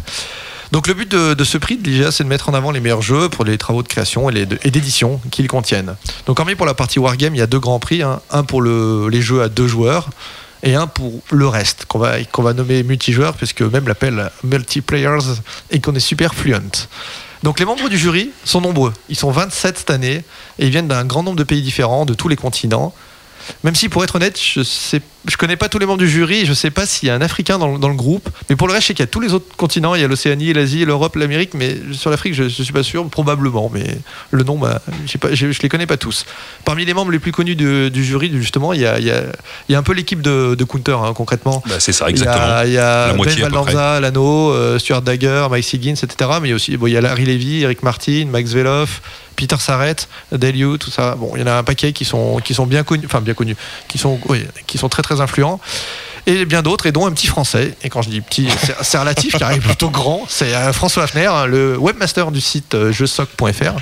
Donc 0.73 0.87
le 0.87 0.95
but 0.95 1.07
de, 1.11 1.43
ce 1.43 1.59
prix 1.59 1.77
de 1.77 1.87
l'IGA, 1.87 2.11
c'est 2.11 2.23
de 2.23 2.29
mettre 2.29 2.49
en 2.49 2.55
avant 2.55 2.71
les 2.71 2.79
meilleurs 2.79 3.03
jeux 3.03 3.29
pour 3.29 3.45
les 3.45 3.59
travaux 3.59 3.83
de 3.83 3.87
création 3.87 4.27
et 4.31 4.45
d'édition 4.47 5.21
qu'ils 5.29 5.47
contiennent. 5.47 5.95
Donc 6.25 6.39
hormis 6.39 6.55
pour 6.55 6.65
la 6.65 6.73
partie 6.73 6.97
Wargame, 6.97 7.35
il 7.35 7.37
y 7.37 7.41
a 7.43 7.45
deux 7.47 7.59
grands 7.59 7.77
prix, 7.77 8.01
hein. 8.01 8.21
un 8.31 8.43
pour 8.43 8.59
le- 8.59 9.07
les 9.07 9.21
jeux 9.21 9.43
à 9.43 9.49
deux 9.49 9.67
joueurs 9.67 10.09
et 10.63 10.73
un 10.73 10.87
pour 10.87 11.21
le 11.31 11.47
reste, 11.47 11.85
qu'on 11.85 11.99
va, 11.99 12.23
qu'on 12.23 12.41
va 12.41 12.53
nommer 12.53 12.81
multijoueur, 12.81 13.35
puisque 13.35 13.61
même 13.61 13.87
l'appelle 13.87 14.31
multiplayers 14.43 15.19
et 15.69 15.79
qu'on 15.79 15.93
est 15.93 15.99
super 15.99 16.33
fluent. 16.33 16.87
Donc 17.43 17.59
les 17.59 17.65
membres 17.65 17.87
du 17.87 17.97
jury 17.99 18.31
sont 18.43 18.61
nombreux. 18.61 18.93
Ils 19.09 19.15
sont 19.15 19.29
27 19.29 19.77
cette 19.77 19.89
année 19.91 20.23
et 20.57 20.65
ils 20.65 20.71
viennent 20.71 20.87
d'un 20.87 21.05
grand 21.05 21.21
nombre 21.21 21.37
de 21.37 21.43
pays 21.43 21.61
différents, 21.61 22.05
de 22.07 22.15
tous 22.15 22.29
les 22.29 22.35
continents. 22.35 22.95
Même 23.63 23.75
si, 23.75 23.89
pour 23.89 24.03
être 24.05 24.15
honnête, 24.15 24.39
je 24.41 24.63
sais, 24.63 25.01
je 25.27 25.37
connais 25.37 25.55
pas 25.55 25.69
tous 25.69 25.79
les 25.79 25.85
membres 25.85 25.99
du 25.99 26.09
jury, 26.09 26.45
je 26.45 26.53
sais 26.53 26.69
pas 26.71 26.85
s'il 26.85 27.07
y 27.07 27.09
a 27.11 27.15
un 27.15 27.21
Africain 27.21 27.57
dans, 27.57 27.73
le- 27.73 27.79
dans 27.79 27.87
le 27.89 27.95
groupe, 27.95 28.29
mais 28.49 28.55
pour 28.55 28.67
le 28.67 28.73
reste, 28.73 28.83
je 28.83 28.87
sais 28.87 28.93
qu'il 28.93 29.03
y 29.03 29.07
a 29.07 29.07
tous 29.11 29.19
les 29.21 29.33
autres 29.33 29.55
continents, 29.55 29.95
il 29.95 30.01
y 30.01 30.03
a 30.03 30.07
l'Océanie, 30.07 30.51
l'Asie, 30.53 30.83
l'Europe, 30.85 31.15
l'Amérique, 31.15 31.53
mais 31.53 31.77
sur 31.93 32.09
l'Afrique, 32.09 32.33
je, 32.33 32.43
je 32.49 32.63
suis 32.63 32.73
pas 32.73 32.83
sûr, 32.83 33.07
probablement, 33.09 33.71
mais 33.73 33.85
le 34.31 34.43
nom, 34.43 34.57
bah, 34.57 34.81
pas, 35.21 35.33
je, 35.33 35.51
je 35.51 35.61
les 35.61 35.69
connais 35.69 35.85
pas 35.85 35.97
tous. 35.97 36.25
Parmi 36.65 36.83
les 36.85 36.93
membres 36.93 37.11
les 37.11 37.19
plus 37.19 37.31
connus 37.31 37.55
du, 37.55 37.89
du 37.89 38.03
jury, 38.03 38.31
justement, 38.33 38.73
il 38.73 38.81
y 38.81 38.85
a, 38.85 38.99
il 38.99 39.05
y 39.05 39.11
a- 39.11 39.23
il 39.69 39.71
y 39.71 39.75
a 39.75 39.79
un 39.79 39.83
peu 39.83 39.93
l'équipe 39.93 40.21
de, 40.21 40.55
de 40.55 40.63
Counter, 40.65 40.97
hein, 41.01 41.13
concrètement. 41.15 41.63
Bah, 41.67 41.75
c'est 41.79 41.93
ça, 41.93 42.05
Il 42.07 42.17
y 42.17 42.19
exactement. 42.19 42.45
a, 42.45 42.65
il 42.65 42.73
y 42.73 42.77
a 42.77 43.13
Ben. 43.13 43.39
Baldanza, 43.41 43.99
Lano, 44.01 44.51
euh, 44.51 44.77
Stuart 44.79 45.01
Dagger, 45.01 45.47
Mike 45.49 45.63
Siggins, 45.63 45.93
etc. 45.93 46.29
Mais 46.41 46.47
il 46.47 46.49
y 46.49 46.53
a 46.53 46.55
aussi 46.55 46.75
bon, 46.77 46.87
il 46.87 46.93
y 46.93 46.97
a 46.97 47.01
Larry 47.01 47.25
Levy, 47.25 47.61
Eric 47.63 47.81
Martin, 47.83 48.25
Max 48.29 48.51
Veloff, 48.51 49.01
Peter 49.35 49.55
Sarrett, 49.59 50.07
Dale 50.31 50.55
Yu, 50.55 50.77
tout 50.77 50.91
ça. 50.91 51.15
Bon, 51.15 51.31
il 51.35 51.39
y 51.41 51.43
en 51.43 51.47
a 51.47 51.53
un 51.53 51.63
paquet 51.63 51.91
qui 51.93 52.05
sont, 52.05 52.37
qui 52.43 52.53
sont 52.53 52.65
bien 52.65 52.83
connus, 52.83 53.05
enfin 53.05 53.21
bien 53.21 53.33
connus, 53.33 53.55
qui 53.87 53.97
sont, 53.97 54.19
oui, 54.27 54.45
qui 54.67 54.77
sont 54.77 54.89
très 54.89 55.01
très 55.01 55.12
influents. 55.22 55.59
Et 56.25 56.45
bien 56.45 56.61
d'autres, 56.61 56.85
et 56.85 56.93
dont 56.93 57.06
un 57.06 57.11
petit 57.11 57.27
français. 57.27 57.75
Et 57.83 57.90
quand 57.90 58.01
je 58.01 58.09
dis 58.09 58.22
petit, 58.22 58.48
c'est- 58.82 58.98
relatif, 58.98 59.38
car 59.38 59.51
il 59.51 59.58
est 59.58 59.61
plutôt 59.61 59.90
grand. 59.90 60.24
C'est 60.30 60.53
euh, 60.56 60.72
François 60.72 61.03
Hafner, 61.03 61.30
le 61.48 61.77
webmaster 61.77 62.32
du 62.32 62.40
site 62.40 62.75
euh, 62.75 62.92
jeusoc.fr, 62.93 63.75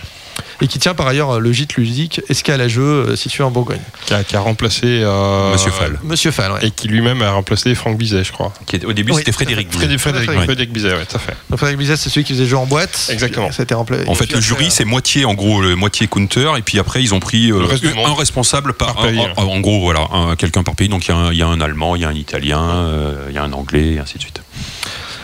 et 0.61 0.68
qui 0.68 0.80
tient 0.80 0.93
par 0.93 1.08
ailleurs 1.08 1.40
le 1.40 1.51
gîte 1.51 1.76
ludique 1.76 2.22
Escale 2.30 2.61
à 2.61 2.68
jeu 2.68 2.82
euh, 2.82 3.16
situé 3.16 3.43
en 3.43 3.51
Bourgogne. 3.51 3.82
Qui 4.06 4.14
a, 4.14 4.24
qui 4.24 4.35
a 4.35 4.40
remplacé. 4.40 4.82
euh, 4.85 5.51
Monsieur 5.53 5.72
Fall. 5.72 6.00
Monsieur 6.03 6.32
Fall, 6.32 6.51
ouais. 6.53 6.60
Et 6.68 6.72
qui 6.72 6.88
lui-même 6.88 7.22
a 7.22 7.32
remplacé 7.32 7.74
Franck 7.76 7.98
Bizet, 7.98 8.24
je 8.24 8.32
crois. 8.32 8.53
Qui 8.68 8.76
est- 8.77 8.85
au 8.85 8.93
début, 8.93 9.11
Oui. 9.11 9.18
c'était 9.19 9.32
Frédéric 9.32 9.68
Bizet. 9.69 9.77
Frédéric, 9.80 10.00
Frédéric, 10.01 10.26
Frédéric. 10.27 10.45
Frédéric 10.48 10.72
Bizet, 10.74 10.93
ouais, 10.93 11.06
tout 11.06 11.16
à 11.16 11.19
fait. 11.19 11.35
Donc 11.50 11.58
Frédéric 11.60 11.80
Bizet, 11.80 11.95
c'est 11.98 12.10
celui 12.10 12.24
qui 12.26 12.34
faisait 12.34 12.45
jeu 12.45 12.58
en 12.58 12.66
boîte. 12.66 13.08
Exactement. 13.11 13.51
Ça 13.51 13.61
a 13.61 13.64
été 13.64 13.74
rempli- 13.76 14.08
En 14.08 14.16
fait, 14.16 14.32
le 14.32 14.40
jury, 14.42 14.66
euh, 14.68 14.69
c'est 14.69 14.85
moitié, 14.85 15.26
en 15.26 15.34
gros, 15.34 15.61
le 15.61 15.76
moitié 15.76 16.08
counter, 16.08 16.51
et 16.58 16.61
puis 16.61 16.80
après, 16.80 17.01
ils 17.01 17.14
ont 17.14 17.19
pris 17.19 17.51
euh, 17.51 17.66
un 18.06 18.14
responsable 18.14 18.74
par, 18.74 18.93
Par 18.95 19.06
pays, 19.08 19.19
en- 19.19 19.24
ouais. 19.26 19.34
en, 19.38 19.60
gros, 19.60 19.82
voilà, 19.82 20.08
un- 20.14 20.35
quelqu'un 20.35 20.64
par 20.64 20.76
pays. 20.76 20.90
Donc, 20.90 21.06
il 21.08 21.10
y, 21.10 21.14
a 21.14 21.18
un- 21.18 21.32
il 21.32 21.38
y 21.38 21.42
a 21.42 21.48
un 21.48 21.60
Allemand, 21.61 21.95
il 21.95 22.01
y 22.03 22.06
a 22.06 22.10
un 22.10 22.14
Italien, 22.14 22.61
euh, 22.61 23.26
il 23.30 23.35
y 23.35 23.38
a 23.38 23.43
un 23.43 23.51
Anglais, 23.53 23.93
et 23.93 24.00
ainsi 24.00 24.16
de 24.18 24.22
suite. 24.22 24.42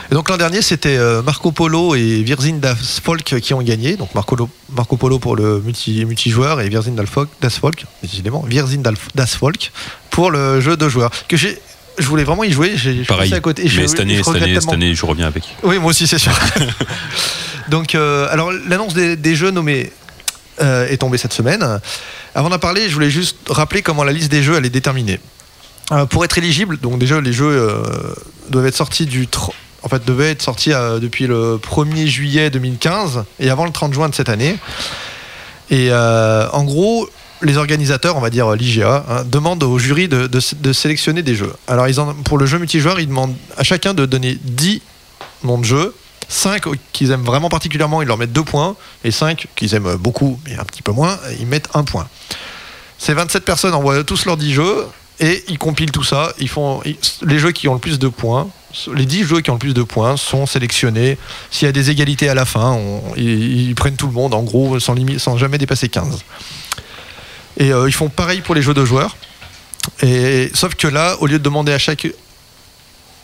Et 0.10 0.16
donc 0.16 0.30
l'an 0.30 0.38
dernier, 0.38 0.62
c'était 0.62 0.98
euh, 0.98 1.22
Marco 1.22 1.52
Polo 1.52 1.94
et 1.96 2.24
Virzin 2.24 2.58
Das 2.60 3.02
Folk 3.04 3.24
qui 3.42 3.54
ont 3.54 3.62
gagné. 3.62 3.98
Donc 3.98 4.16
Marco, 4.16 4.36
Lo- 4.36 4.50
Marco 4.74 4.96
Polo 4.96 5.20
pour 5.20 5.36
le 5.36 5.60
multi, 5.60 6.06
multijoueur 6.06 6.62
et 6.62 6.70
Virzin 6.70 6.92
Das 6.94 7.06
Folk, 7.08 7.30
Das 7.42 7.58
Folk, 7.60 7.86
décidément, 8.02 8.42
Virzin 8.48 8.78
Dal- 8.80 8.96
Das 9.16 9.36
Folk 9.36 9.72
pour 10.10 10.32
le 10.32 10.62
jeu 10.62 10.78
de 10.78 10.88
joueurs. 10.88 11.12
Que 11.28 11.36
j'ai, 11.36 11.60
je 11.98 12.06
voulais 12.08 12.24
vraiment 12.24 12.46
y 12.46 12.52
jouer. 12.54 12.74
J'ai 12.76 13.04
je 13.04 13.08
Pareil. 13.08 13.34
à 13.34 13.40
côté. 13.42 13.66
Et 13.66 13.68
je- 13.68 13.82
Mais 13.82 13.88
cette 13.88 13.98
je 13.98 14.02
année, 14.04 14.16
cette 14.18 14.26
regrette 14.28 14.44
année, 14.44 14.60
cette 14.62 14.74
année, 14.74 14.96
je 14.96 15.06
reviens 15.06 15.28
avec. 15.28 15.44
Oui, 15.64 15.78
moi 15.78 15.90
aussi, 15.90 16.08
c'est 16.08 16.20
sûr. 16.20 16.32
Donc, 17.70 17.96
euh, 17.96 18.28
alors, 18.32 18.52
l'annonce 18.70 18.94
des, 18.94 19.18
des 19.18 19.36
jeux 19.36 19.52
nommés 19.52 19.92
euh, 20.62 20.88
est 20.88 20.98
tombée 20.98 21.18
cette 21.18 21.34
semaine. 21.34 21.82
Avant 22.34 22.50
d'en 22.50 22.60
parler, 22.60 22.88
je 22.88 22.94
voulais 22.94 23.10
juste 23.10 23.36
rappeler 23.50 23.82
comment 23.82 24.06
la 24.06 24.14
liste 24.14 24.32
des 24.32 24.42
jeux 24.42 24.56
elle 24.56 24.66
est 24.66 24.70
déterminée. 24.70 25.20
Euh, 25.92 26.06
pour 26.06 26.24
être 26.24 26.38
éligible, 26.38 26.78
donc 26.80 26.98
déjà 27.00 27.20
les 27.20 27.34
jeux 27.34 27.72
doivent 28.50 28.68
être 28.68 28.76
sortis 28.76 29.06
du 29.06 29.28
en 29.88 29.90
fait 29.90 30.06
devaient 30.06 30.32
être 30.32 30.42
sortis 30.42 30.74
euh, 30.74 31.00
depuis 31.00 31.28
le 31.28 31.58
1er 31.64 32.08
juillet 32.08 32.50
2015 32.50 33.24
et 33.40 33.50
avant 33.50 33.64
le 33.64 33.72
30 33.72 33.94
juin 33.94 34.10
de 34.10 34.16
cette 34.16 34.28
année. 34.28 34.58
Et 35.70 35.88
euh, 35.92 36.50
en 36.52 36.66
gros, 36.66 37.10
les 37.42 37.56
organisateurs, 37.56 38.18
on 38.18 38.20
va 38.20 38.30
dire 38.30 38.52
l'IGA, 38.52 39.06
hein, 39.08 39.24
demandent 39.24 39.64
au 39.64 39.80
jury 39.80 40.10
de, 40.10 40.74
sélectionner 40.74 41.24
des 41.24 41.36
jeux. 41.36 41.54
Alors 41.70 41.88
ils 41.88 41.96
pour 42.26 42.38
le 42.38 42.46
jeu 42.46 42.60
multijoueur, 42.60 43.00
ils 43.00 43.08
demandent 43.08 43.36
à 43.56 43.64
chacun 43.64 43.94
de 43.94 44.06
donner 44.06 44.38
10 44.42 44.82
noms 45.46 45.58
de 45.58 45.64
jeux. 45.66 45.96
5 46.28 46.64
qu'ils 46.92 47.12
aiment 47.12 47.24
vraiment 47.24 47.48
particulièrement, 47.48 48.02
ils 48.02 48.08
leur 48.10 48.18
mettent 48.18 48.34
2 48.34 48.44
points. 48.44 48.76
Et 49.06 49.12
5 49.12 49.48
qu'ils 49.56 49.74
aiment 49.74 49.96
beaucoup, 49.96 50.38
mais 50.46 50.58
un 50.58 50.66
petit 50.66 50.82
peu 50.82 50.92
moins, 50.92 51.18
ils 51.40 51.48
mettent 51.48 51.70
1 51.74 51.86
point. 51.86 52.10
Ces 52.98 53.14
27 53.14 53.46
personnes 53.46 53.74
envoient 53.74 54.04
tous 54.04 54.26
leurs 54.26 54.36
10 54.36 54.54
jeux 54.54 54.86
et 55.22 55.46
ils 55.48 55.58
compilent 55.58 55.92
tout 55.92 56.04
ça. 56.04 56.34
Ils 56.40 56.50
font 56.50 56.82
les 57.22 57.40
jeux 57.40 57.52
qui 57.52 57.70
ont 57.70 57.74
le 57.74 57.80
plus 57.80 58.00
de 58.00 58.10
points. 58.10 58.50
Les 58.94 59.06
10 59.06 59.24
jeux 59.26 59.42
qui 59.42 59.50
ont 59.50 59.54
le 59.54 59.60
plus 59.60 59.74
de 59.74 59.84
points 59.84 60.18
sont 60.18 60.46
sélectionnés. 60.46 61.18
S'il 61.52 61.66
y 61.66 61.70
a 61.70 61.72
des 61.72 61.90
égalités 61.90 62.30
à 62.30 62.34
la 62.34 62.46
fin, 62.46 62.80
ils, 63.16 63.76
prennent 63.76 63.96
tout 63.96 64.08
le 64.08 64.14
monde, 64.14 64.34
en 64.34 64.44
gros, 64.44 64.80
sans, 64.80 65.38
jamais 65.38 65.58
dépasser 65.58 65.90
15. 65.90 66.24
Et 67.58 67.74
euh, 67.74 67.88
ils 67.88 67.94
font 67.94 68.10
pareil 68.10 68.42
pour 68.42 68.56
les 68.56 68.62
jeux 68.62 68.74
de 68.74 68.86
joueurs. 68.86 69.18
Sauf 70.54 70.76
que 70.76 70.88
là, 70.88 71.16
au 71.20 71.28
lieu 71.28 71.40
de 71.40 71.44
demander 71.44 71.74
à 71.74 71.80
chaque 71.80 72.08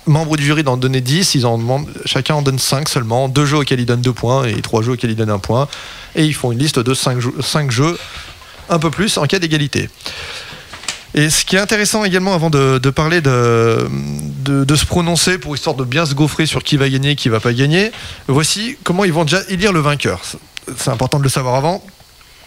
membre 0.06 0.38
du 0.38 0.44
jury 0.44 0.64
d'en 0.64 0.78
donner 0.78 1.02
10, 1.02 1.36
ils 1.36 1.46
en 1.46 1.58
demandent, 1.58 1.88
chacun 2.06 2.36
en 2.36 2.42
donne 2.42 2.60
5 2.60 2.90
seulement. 2.90 3.30
Deux 3.30 3.46
jeux 3.46 3.58
auxquels 3.58 3.80
ils 3.80 3.86
donnent 3.86 4.02
2 4.02 4.14
points 4.14 4.46
et 4.46 4.62
trois 4.62 4.82
jeux 4.82 4.94
auxquels 4.94 5.12
ils 5.12 5.16
donnent 5.16 5.30
1 5.30 5.40
point. 5.40 5.68
Et 6.16 6.26
ils 6.26 6.34
font 6.34 6.52
une 6.52 6.60
liste 6.60 6.80
de 6.80 6.94
5 6.94 7.20
jeux, 7.20 7.34
cinq 7.42 7.72
jeux 7.72 7.98
un 8.70 8.80
peu 8.80 8.90
plus 8.90 9.18
en 9.18 9.26
cas 9.26 9.40
d'égalité. 9.40 9.90
Et 11.16 11.30
ce 11.30 11.46
qui 11.46 11.56
est 11.56 11.60
intéressant 11.60 12.04
également 12.04 12.34
avant 12.34 12.50
de, 12.50 12.80
de 12.80 12.90
parler 12.90 13.22
de, 13.22 13.88
de, 14.44 14.64
de 14.64 14.76
se 14.76 14.86
prononcer 14.86 15.38
pour 15.38 15.54
histoire 15.56 15.76
de 15.76 15.84
bien 15.84 16.06
se 16.06 16.14
gaufrer 16.16 16.46
sur 16.48 16.64
qui 16.64 16.76
va 16.78 16.90
gagner, 16.90 17.16
qui 17.16 17.30
va 17.30 17.40
pas 17.40 17.54
gagner, 17.54 17.92
voici 18.28 18.78
comment 18.84 19.04
ils 19.06 19.14
vont 19.14 19.24
déjà 19.24 19.42
élire 19.50 19.72
le 19.74 19.80
vainqueur. 19.80 20.22
C'est 20.78 20.90
important 20.90 21.20
de 21.20 21.24
le 21.24 21.30
savoir 21.30 21.56
avant. 21.56 21.84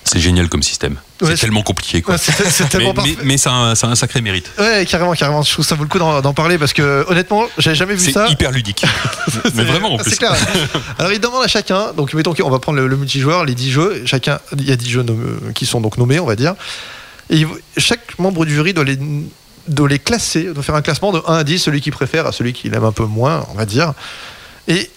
C'est 0.02 0.20
génial 0.20 0.48
comme 0.48 0.62
système. 0.62 0.94
Ouais, 0.94 1.00
c'est 1.20 1.26
c'est- 1.36 1.36
tellement 1.46 1.62
compliqué, 1.62 2.00
quoi. 2.00 2.14
Ouais, 2.14 2.20
c'est- 2.22 2.32
c'est 2.50 2.62
mais 2.64 2.68
tellement 2.70 2.88
mais, 2.90 2.94
parfait. 2.94 3.16
mais 3.24 3.36
ça, 3.38 3.50
a 3.50 3.54
un, 3.54 3.74
ça 3.74 3.88
a 3.88 3.90
un 3.90 3.94
sacré 3.96 4.20
mérite. 4.20 4.50
Ouais, 4.58 4.86
carrément, 4.88 5.14
carrément. 5.14 5.42
Je 5.42 5.52
trouve 5.52 5.64
ça 5.64 5.74
vaut 5.74 5.82
le 5.82 5.88
coup 5.88 5.98
d'en 5.98 6.32
parler 6.32 6.58
parce 6.58 6.72
que 6.72 7.04
honnêtement, 7.08 7.44
j'avais 7.58 7.74
jamais 7.76 7.94
vu 7.94 8.04
C'est 8.04 8.12
ça. 8.12 8.28
hyper 8.28 8.52
ludique. 8.52 8.84
mais 9.54 9.64
vraiment, 9.64 9.94
en 9.94 9.98
plus. 9.98 10.10
C'est 10.10 10.16
clair. 10.18 10.34
Alors, 11.00 11.12
il 11.12 11.18
demande 11.20 11.42
à 11.42 11.48
chacun, 11.48 11.92
donc 11.96 12.14
mettons 12.14 12.34
qu'on 12.34 12.50
va 12.50 12.58
prendre 12.60 12.78
le, 12.78 12.86
le 12.86 12.96
multijoueur, 12.96 13.44
les 13.44 13.54
10 13.56 13.70
jeux, 13.72 14.02
chacun, 14.06 14.38
il 14.56 14.64
y 14.68 14.72
a 14.72 14.76
10 14.76 14.88
jeux 14.90 15.02
nomm- 15.02 15.52
qui 15.54 15.66
sont 15.66 15.80
donc 15.80 15.98
nommés, 15.98 16.20
on 16.20 16.26
va 16.26 16.36
dire. 16.36 16.54
Et 17.30 17.44
chaque 17.76 18.18
membre 18.18 18.44
du 18.44 18.54
jury 18.54 18.72
doit 18.72 18.84
les, 18.84 19.98
classer, 19.98 20.44
doit 20.52 20.62
faire 20.62 20.74
un 20.74 20.82
classement 20.82 21.12
de 21.12 21.20
1 21.26 21.34
à 21.34 21.44
10, 21.44 21.58
celui 21.58 21.80
qui 21.80 21.90
préfère 21.90 22.26
à 22.26 22.32
celui 22.32 22.52
qui 22.52 22.70
l'aime 22.70 22.84
un 22.84 22.92
peu 22.92 23.04
moins, 23.04 23.46
on 23.50 23.54
va 23.54 23.66
dire. 23.66 23.94
Et 24.68 24.90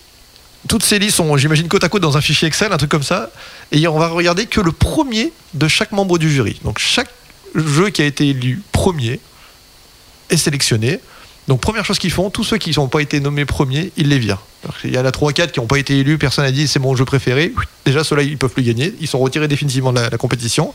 toutes 0.67 0.83
ces 0.83 0.99
listes 0.99 1.15
sont, 1.15 1.37
j'imagine, 1.37 1.67
côte 1.67 1.83
à 1.83 1.89
côte 1.89 2.01
dans 2.01 2.17
un 2.17 2.21
fichier 2.21 2.47
Excel, 2.47 2.71
un 2.71 2.77
truc 2.77 2.91
comme 2.91 3.03
ça. 3.03 3.31
Et 3.71 3.87
on 3.87 3.97
va 3.97 4.09
regarder 4.09 4.45
que 4.45 4.61
le 4.61 4.71
premier 4.71 5.31
de 5.53 5.67
chaque 5.67 5.91
membre 5.91 6.17
du 6.17 6.29
jury. 6.31 6.59
Donc 6.63 6.79
chaque 6.79 7.09
jeu 7.55 7.89
qui 7.89 8.01
a 8.01 8.05
été 8.05 8.29
élu 8.29 8.61
premier 8.71 9.19
est 10.29 10.37
sélectionné. 10.37 10.99
Donc 11.47 11.61
première 11.61 11.83
chose 11.83 11.97
qu'ils 11.97 12.11
font, 12.11 12.29
tous 12.29 12.43
ceux 12.43 12.57
qui 12.57 12.77
n'ont 12.77 12.87
pas 12.87 13.01
été 13.01 13.19
nommés 13.19 13.45
premiers, 13.45 13.91
ils 13.97 14.07
les 14.07 14.19
virent. 14.19 14.43
Il 14.83 14.93
y 14.93 14.99
en 14.99 15.05
a 15.05 15.11
3 15.11 15.33
4 15.33 15.51
qui 15.51 15.59
n'ont 15.59 15.65
pas 15.65 15.79
été 15.79 15.97
élus, 15.97 16.19
personne 16.19 16.45
n'a 16.45 16.51
dit 16.51 16.67
c'est 16.67 16.77
mon 16.77 16.95
jeu 16.95 17.05
préféré. 17.05 17.53
Déjà 17.85 18.03
ceux-là 18.03 18.21
ils 18.21 18.37
peuvent 18.37 18.51
plus 18.51 18.61
gagner, 18.61 18.93
ils 19.01 19.07
sont 19.07 19.17
retirés 19.17 19.47
définitivement 19.47 19.91
de 19.91 19.99
la 19.99 20.17
compétition. 20.17 20.73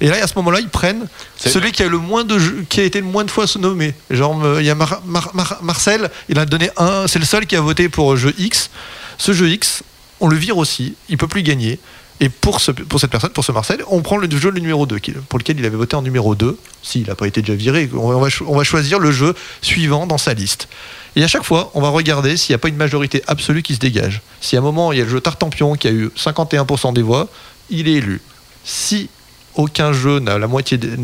Et 0.00 0.08
là 0.08 0.16
à 0.22 0.26
ce 0.26 0.34
moment-là 0.36 0.60
ils 0.60 0.68
prennent 0.68 1.06
C'est- 1.36 1.48
celui 1.50 1.72
qui 1.72 1.82
a 1.82 1.88
le 1.88 1.98
moins 1.98 2.24
de 2.24 2.38
jeux, 2.38 2.64
qui 2.68 2.80
a 2.80 2.84
été 2.84 3.00
le 3.00 3.06
moins 3.06 3.24
de 3.24 3.30
fois 3.30 3.46
nommé. 3.58 3.94
Genre 4.10 4.44
euh, 4.44 4.60
il 4.60 4.66
y 4.66 4.70
a 4.70 4.74
Mar- 4.74 5.02
Mar- 5.06 5.30
Mar- 5.34 5.58
Marcel, 5.62 6.10
il 6.28 6.38
a 6.38 6.46
donné 6.46 6.70
un, 6.76 7.06
c'est 7.06 7.18
le 7.18 7.24
seul 7.24 7.46
qui 7.46 7.56
a 7.56 7.60
voté 7.60 7.88
pour 7.88 8.16
jeu 8.16 8.34
X. 8.38 8.70
Ce 9.18 9.32
jeu 9.32 9.48
X, 9.48 9.82
on 10.20 10.28
le 10.28 10.36
vire 10.36 10.58
aussi, 10.58 10.94
il 11.08 11.16
peut 11.18 11.28
plus 11.28 11.42
gagner. 11.42 11.78
Et 12.18 12.30
pour, 12.30 12.62
ce, 12.62 12.70
pour 12.70 12.98
cette 12.98 13.10
personne, 13.10 13.28
pour 13.28 13.44
ce 13.44 13.52
Marcel, 13.52 13.82
on 13.88 14.00
prend 14.00 14.16
le 14.16 14.26
jeu 14.30 14.50
le 14.50 14.58
numéro 14.60 14.86
2, 14.86 14.98
qui- 14.98 15.12
pour 15.12 15.38
lequel 15.38 15.58
il 15.60 15.66
avait 15.66 15.76
voté 15.76 15.96
en 15.96 16.02
numéro 16.02 16.34
2. 16.34 16.58
S'il 16.82 17.06
n'a 17.08 17.14
pas 17.14 17.26
été 17.26 17.42
déjà 17.42 17.54
viré, 17.54 17.90
on 17.94 18.08
va, 18.18 18.28
on 18.46 18.56
va 18.56 18.64
choisir 18.64 18.98
le 18.98 19.12
jeu 19.12 19.34
suivant 19.60 20.06
dans 20.06 20.16
sa 20.16 20.32
liste. 20.32 20.66
Et 21.14 21.22
à 21.22 21.28
chaque 21.28 21.42
fois, 21.42 21.70
on 21.74 21.82
va 21.82 21.90
regarder 21.90 22.38
s'il 22.38 22.52
n'y 22.52 22.54
a 22.54 22.58
pas 22.58 22.68
une 22.68 22.76
majorité 22.76 23.22
absolue 23.26 23.62
qui 23.62 23.74
se 23.74 23.80
dégage. 23.80 24.22
Si 24.40 24.56
à 24.56 24.60
un 24.60 24.62
moment, 24.62 24.92
il 24.92 24.98
y 24.98 25.02
a 25.02 25.04
le 25.04 25.10
jeu 25.10 25.20
Tartampion 25.20 25.74
qui 25.74 25.88
a 25.88 25.90
eu 25.90 26.08
51% 26.16 26.94
des 26.94 27.02
voix, 27.02 27.28
il 27.68 27.86
est 27.86 27.92
élu. 27.94 28.22
Si 28.64 29.10
aucun 29.56 29.92
jeu 29.92 30.18
n'a 30.20 30.38
la, 30.38 30.46
moitié 30.46 30.78
des- 30.78 30.96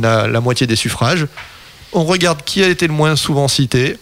suffrages, 0.76 1.26
on 1.92 2.04
regarde 2.04 2.42
qui 2.44 2.62
a 2.62 2.68
été 2.68 2.86
le 2.86 2.92
moins 2.92 3.16
souvent 3.16 3.48
cité, 3.48 3.98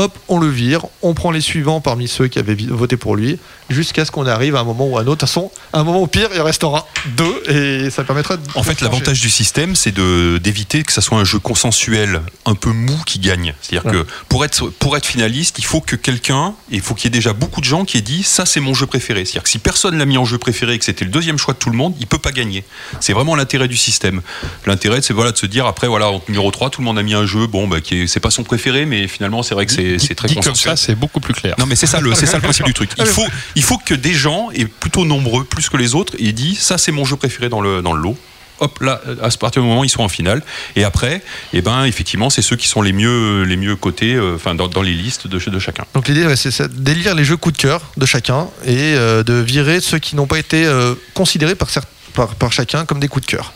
hop, 0.00 0.18
on 0.28 0.38
le 0.38 0.48
vire, 0.48 0.86
on 1.02 1.14
prend 1.14 1.30
les 1.30 1.40
suivants 1.40 1.80
parmi 1.80 2.08
ceux 2.08 2.28
qui 2.28 2.38
avaient 2.38 2.54
voté 2.68 2.96
pour 2.96 3.16
lui, 3.16 3.38
jusqu'à 3.68 4.04
ce 4.04 4.10
qu'on 4.10 4.26
arrive 4.26 4.56
à 4.56 4.60
un 4.60 4.64
moment 4.64 4.86
ou 4.86 4.96
à 4.98 5.02
un 5.02 5.06
autre. 5.06 5.10
De 5.10 5.20
toute 5.20 5.28
façon, 5.28 5.50
à 5.72 5.80
un 5.80 5.84
moment 5.84 6.00
au 6.00 6.06
pire, 6.06 6.28
il 6.34 6.40
restera 6.40 6.88
deux 7.16 7.42
et 7.48 7.90
ça 7.90 8.02
permettra 8.04 8.36
de. 8.36 8.42
En 8.54 8.62
fait, 8.62 8.80
l'avantage 8.80 9.20
du 9.20 9.30
système, 9.30 9.76
c'est 9.76 9.92
de- 9.92 10.38
d'éviter 10.42 10.82
que 10.82 10.92
ça 10.92 11.00
soit 11.00 11.18
un 11.18 11.24
jeu 11.24 11.38
consensuel 11.38 12.22
un 12.46 12.54
peu 12.54 12.70
mou 12.70 12.96
qui 13.06 13.18
gagne. 13.18 13.54
C'est-à-dire 13.60 13.90
que 13.92 14.06
pour 14.28 14.44
être, 14.44 14.68
pour 14.70 14.96
être 14.96 15.06
finaliste, 15.06 15.56
il 15.58 15.64
faut 15.64 15.80
que 15.80 15.96
quelqu'un, 15.96 16.54
il 16.70 16.80
faut 16.80 16.94
qu'il 16.94 17.04
y 17.04 17.08
ait 17.08 17.18
déjà 17.18 17.32
beaucoup 17.32 17.60
de 17.60 17.66
gens 17.66 17.84
qui 17.84 17.98
aient 17.98 18.02
dit 18.02 18.22
ça, 18.22 18.46
c'est 18.46 18.60
mon 18.60 18.74
jeu 18.74 18.86
préféré. 18.86 19.24
C'est-à-dire 19.24 19.42
que 19.44 19.50
si 19.50 19.58
personne 19.58 19.98
l'a 19.98 20.06
mis 20.06 20.16
en 20.18 20.24
jeu 20.24 20.38
préféré 20.38 20.74
et 20.74 20.78
que 20.78 20.84
c'était 20.84 21.04
le 21.04 21.10
deuxième 21.10 21.38
choix 21.38 21.54
de 21.54 21.58
tout 21.58 21.70
le 21.70 21.76
monde, 21.76 21.94
il 22.00 22.06
peut 22.06 22.18
pas 22.18 22.32
gagner. 22.32 22.64
C'est 23.00 23.12
vraiment 23.12 23.36
l'intérêt 23.36 23.68
du 23.68 23.76
système. 23.76 24.22
L'intérêt, 24.66 25.02
c'est 25.02 25.12
voilà, 25.12 25.32
de 25.32 25.36
se 25.38 25.46
dire 25.46 25.66
après, 25.66 25.86
voilà, 25.88 26.10
en 26.10 26.22
numéro 26.28 26.50
3, 26.50 26.70
tout 26.70 26.80
le 26.80 26.84
monde 26.86 26.98
a 26.98 27.02
mis 27.02 27.14
un 27.14 27.26
jeu, 27.26 27.46
bon, 27.46 27.68
bah, 27.68 27.80
qui 27.80 28.02
est- 28.02 28.06
c'est 28.06 28.20
pas 28.20 28.30
son 28.30 28.42
préféré, 28.42 28.86
mais 28.86 29.06
finalement, 29.08 29.42
c'est 29.42 29.54
vrai 29.54 29.66
que 29.66 29.72
c'est 29.72 29.89
c'est 29.98 30.14
très 30.14 30.28
Dit 30.28 30.36
comme 30.36 30.54
ça, 30.54 30.76
c'est 30.76 30.94
beaucoup 30.94 31.20
plus 31.20 31.34
clair. 31.34 31.54
Non, 31.58 31.66
mais 31.66 31.76
c'est 31.76 31.86
ça, 31.86 32.00
le, 32.00 32.14
c'est 32.14 32.26
ça 32.26 32.36
le 32.36 32.42
principe 32.42 32.66
du 32.66 32.74
truc. 32.74 32.90
Il 32.98 33.06
faut, 33.06 33.26
il 33.56 33.62
faut 33.62 33.78
que 33.78 33.94
des 33.94 34.12
gens, 34.12 34.50
et 34.54 34.66
plutôt 34.66 35.04
nombreux, 35.04 35.44
plus 35.44 35.68
que 35.68 35.76
les 35.76 35.94
autres, 35.94 36.14
aient 36.18 36.32
dit 36.32 36.54
ça, 36.54 36.78
c'est 36.78 36.92
mon 36.92 37.04
jeu 37.04 37.16
préféré 37.16 37.48
dans 37.48 37.60
le, 37.60 37.82
dans 37.82 37.92
le 37.92 38.02
lot. 38.02 38.16
Hop, 38.60 38.78
là, 38.80 39.00
à 39.22 39.30
ce 39.30 39.38
partir 39.38 39.62
du 39.62 39.68
moment 39.68 39.80
où 39.80 39.84
ils 39.84 39.90
sont 39.90 40.02
en 40.02 40.08
finale. 40.08 40.42
Et 40.76 40.84
après, 40.84 41.22
eh 41.54 41.62
ben, 41.62 41.84
effectivement, 41.84 42.28
c'est 42.28 42.42
ceux 42.42 42.56
qui 42.56 42.68
sont 42.68 42.82
les 42.82 42.92
mieux, 42.92 43.44
les 43.44 43.56
mieux 43.56 43.74
cotés, 43.74 44.14
euh, 44.14 44.34
enfin, 44.34 44.54
dans, 44.54 44.68
dans 44.68 44.82
les 44.82 44.92
listes 44.92 45.26
de, 45.26 45.38
de 45.38 45.58
chacun. 45.58 45.84
Donc 45.94 46.08
l'idée, 46.08 46.26
ouais, 46.26 46.36
c'est 46.36 46.82
d'élire 46.82 47.14
les 47.14 47.24
jeux 47.24 47.38
coup 47.38 47.52
de 47.52 47.56
cœur 47.56 47.80
de 47.96 48.04
chacun 48.04 48.48
et 48.66 48.94
euh, 48.94 49.22
de 49.22 49.32
virer 49.32 49.80
ceux 49.80 49.98
qui 49.98 50.14
n'ont 50.14 50.26
pas 50.26 50.38
été 50.38 50.66
euh, 50.66 50.94
considérés 51.14 51.54
par, 51.54 51.68
par, 52.12 52.34
par 52.34 52.52
chacun 52.52 52.84
comme 52.84 53.00
des 53.00 53.08
coups 53.08 53.24
de 53.26 53.30
cœur. 53.30 53.54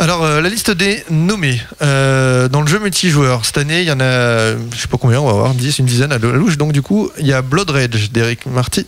Alors, 0.00 0.22
euh, 0.24 0.40
la 0.40 0.48
liste 0.48 0.70
des 0.70 1.02
nommés 1.10 1.60
euh, 1.82 2.48
dans 2.48 2.60
le 2.60 2.68
jeu 2.68 2.78
multijoueur. 2.78 3.44
Cette 3.44 3.58
année, 3.58 3.80
il 3.82 3.88
y 3.88 3.90
en 3.90 3.98
a, 3.98 4.52
je 4.52 4.76
sais 4.80 4.86
pas 4.86 4.96
combien, 4.96 5.20
on 5.20 5.26
va 5.26 5.32
voir, 5.32 5.54
10, 5.54 5.80
une 5.80 5.86
dizaine 5.86 6.12
à 6.12 6.18
la 6.18 6.28
louche. 6.32 6.56
Donc, 6.56 6.70
du 6.70 6.82
coup, 6.82 7.10
il 7.18 7.26
y 7.26 7.32
a 7.32 7.42
Blood 7.42 7.70
Rage 7.70 8.12
d'Eric 8.12 8.40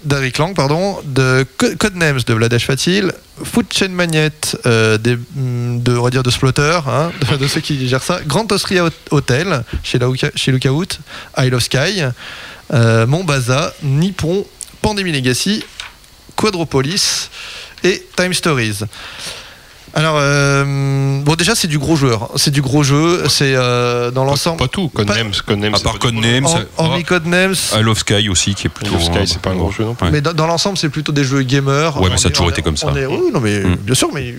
d'Eric 0.04 0.38
Lang, 0.38 0.54
pardon, 0.54 1.00
de 1.04 1.44
Co- 1.58 1.74
Codenames 1.76 2.20
de 2.24 2.32
Vladesh 2.34 2.64
Fatil, 2.64 3.12
Food 3.42 3.66
Chain 3.76 3.88
Magnet 3.88 4.30
euh, 4.66 4.98
des- 4.98 5.16
mm, 5.16 5.82
de, 5.82 5.96
on 5.96 6.02
va 6.04 6.10
dire, 6.10 6.22
de 6.22 6.30
Splotter, 6.30 6.78
hein, 6.86 7.10
de, 7.40 7.48
ceux 7.48 7.60
qui 7.60 7.88
gèrent 7.88 8.04
ça, 8.04 8.20
Grand 8.24 8.50
Austria 8.52 8.84
Hotel 9.10 9.64
chez, 9.82 9.98
Lauka- 9.98 10.30
chez 10.36 10.52
Lookout, 10.52 11.00
Isle 11.38 11.54
of 11.56 11.62
Sky, 11.64 12.04
euh, 12.72 13.06
Montbaza, 13.08 13.74
Nippon, 13.82 14.46
Pandemic 14.80 15.12
Legacy, 15.16 15.64
Quadropolis 16.36 17.30
et 17.82 18.06
Time 18.16 18.32
Stories. 18.32 18.84
Alors, 19.92 20.16
euh, 20.18 21.20
bon, 21.22 21.34
déjà, 21.34 21.54
c'est 21.54 21.66
du 21.66 21.78
gros 21.78 21.96
joueur. 21.96 22.30
C'est 22.36 22.50
du 22.50 22.62
gros 22.62 22.82
jeu. 22.82 23.24
C'est 23.28 23.54
euh, 23.56 24.10
dans 24.10 24.24
l'ensemble. 24.24 24.58
Pas 24.58 24.68
tout, 24.68 24.88
Codenames, 24.88 25.32
Codenames. 25.44 25.74
À 25.74 25.78
part 25.80 25.98
Codenames, 25.98 26.46
hormis 26.76 27.02
Codenames. 27.04 27.54
I 27.74 27.82
Love 27.82 27.98
Sky 27.98 28.28
aussi, 28.28 28.54
qui 28.54 28.68
est 28.68 28.70
plutôt. 28.70 28.92
Love 28.92 29.02
Sky, 29.04 29.26
c'est 29.26 29.40
pas 29.40 29.50
un 29.50 29.56
gros 29.56 29.72
jeu 29.72 29.84
non 29.84 29.94
plus. 29.94 30.10
Mais 30.10 30.20
dans, 30.20 30.32
dans 30.32 30.46
l'ensemble, 30.46 30.78
c'est 30.78 30.88
plutôt 30.90 31.12
des 31.12 31.24
jeux 31.24 31.42
gamers. 31.42 31.96
Ouais, 32.00 32.08
mais 32.08 32.14
On 32.14 32.18
ça 32.18 32.28
a 32.28 32.30
toujours 32.30 32.50
été 32.50 32.62
comme 32.62 32.76
ça. 32.76 32.88
est- 32.96 33.06
oui, 33.06 33.30
non, 33.32 33.40
mais 33.40 33.60
Mm. 33.60 33.76
bien 33.76 33.94
sûr, 33.94 34.08
mais 34.14 34.32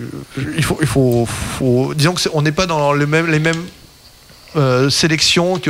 il 0.57 0.63
faut, 0.63 0.77
il 0.81 0.87
faut, 0.87 1.27
faut- 1.59 1.93
disons 1.95 2.13
que 2.13 2.21
c'est- 2.21 2.31
on 2.33 2.41
n'est 2.41 2.51
pas 2.51 2.65
dans 2.65 2.93
le 2.93 3.05
même, 3.05 3.27
les 3.29 3.39
mêmes 3.39 3.61
euh, 4.55 4.89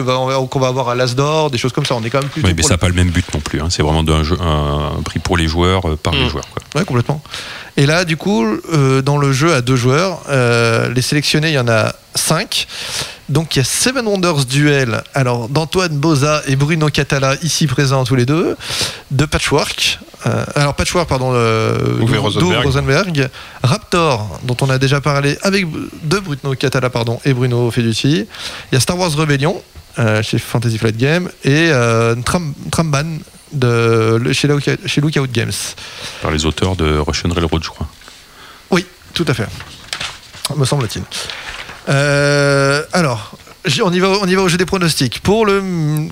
va, 0.01 0.17
qu'on 0.49 0.59
va 0.59 0.67
avoir 0.67 0.89
à 0.89 0.95
l'As 0.95 1.15
d'or, 1.15 1.51
des 1.51 1.57
choses 1.57 1.73
comme 1.73 1.85
ça. 1.85 1.95
On 1.95 2.03
est 2.03 2.09
quand 2.09 2.19
même 2.21 2.29
plutôt. 2.29 2.47
Oui, 2.47 2.53
mais 2.55 2.63
ça 2.63 2.69
n'a 2.69 2.77
pas 2.77 2.87
le 2.87 2.93
même 2.95 3.09
but 3.09 3.25
non 3.33 3.39
plus. 3.39 3.61
hein. 3.61 3.67
C'est 3.69 3.83
vraiment 3.83 4.03
jeu- 4.23 4.37
un, 4.41 4.93
un 4.99 5.01
prix 5.03 5.19
pour 5.19 5.37
les 5.37 5.47
joueurs, 5.47 5.87
euh, 5.89 5.95
par 5.95 6.13
les 6.13 6.25
Mm. 6.25 6.29
joueurs. 6.29 6.45
quoi. 6.49 6.61
Ouais, 6.79 6.85
complètement. 6.85 7.21
Et 7.77 7.85
là, 7.85 8.05
du 8.05 8.17
coup, 8.17 8.45
euh, 8.73 9.01
dans 9.01 9.17
le 9.17 9.31
jeu 9.31 9.53
à 9.53 9.61
deux 9.61 9.75
joueurs, 9.75 10.21
les 10.93 11.01
sélectionnés, 11.01 11.49
il 11.49 11.55
y 11.55 11.59
en 11.59 11.67
a 11.69 11.93
cinq. 12.15 12.67
Donc, 13.31 13.55
il 13.55 13.59
y 13.59 13.61
a 13.61 13.65
Seven 13.65 14.05
Wonders 14.07 14.45
Duel, 14.45 15.01
alors 15.13 15.47
d'Antoine 15.47 15.97
Boza 15.97 16.41
et 16.47 16.55
Bruno 16.57 16.89
Catala, 16.89 17.35
ici 17.41 17.65
présents 17.65 18.03
tous 18.03 18.15
les 18.15 18.25
deux, 18.25 18.57
de 19.09 19.25
Patchwork. 19.25 19.99
Euh, 20.27 20.43
alors, 20.55 20.75
Patchwork, 20.75 21.07
pardon, 21.07 21.31
euh, 21.33 21.97
Uwe 22.01 22.17
Rosenberg. 22.19 22.65
Rosenberg. 22.65 23.29
Raptor, 23.63 24.39
dont 24.43 24.57
on 24.61 24.69
a 24.69 24.77
déjà 24.77 24.99
parlé 24.99 25.37
avec 25.43 25.65
de 26.03 26.19
Bruno 26.19 26.55
Catala 26.55 26.89
pardon, 26.89 27.19
et 27.25 27.33
Bruno 27.33 27.71
Feduti. 27.71 28.27
Il 28.71 28.73
y 28.73 28.75
a 28.75 28.79
Star 28.81 28.97
Wars 28.99 29.11
Rebellion, 29.15 29.61
euh, 29.97 30.21
chez 30.21 30.37
Fantasy 30.37 30.77
Flight 30.77 30.97
Game, 30.97 31.29
et 31.45 31.69
euh, 31.71 32.15
Tram, 32.25 32.53
Tramban, 32.69 33.17
de, 33.53 34.19
le- 34.21 34.33
chez, 34.33 34.47
Lookout- 34.49 34.85
chez 34.85 34.99
Lookout 35.01 35.27
Games. 35.31 35.51
Par 36.21 36.31
les 36.31 36.45
auteurs 36.45 36.75
de 36.75 36.97
Russian 36.97 37.29
Railroad, 37.33 37.63
je 37.63 37.69
crois. 37.69 37.87
Oui, 38.71 38.85
tout 39.13 39.25
à 39.29 39.33
fait. 39.33 39.47
Me 40.57 40.65
semble-t-il. 40.65 41.03
Euh, 41.91 42.83
alors, 42.93 43.33
on 43.83 43.91
y, 43.93 43.99
va, 43.99 44.07
on 44.21 44.25
y 44.27 44.33
va 44.33 44.41
au 44.41 44.47
jeu 44.47 44.57
des 44.57 44.65
pronostics. 44.65 45.19
Pour 45.21 45.45
le 45.45 45.61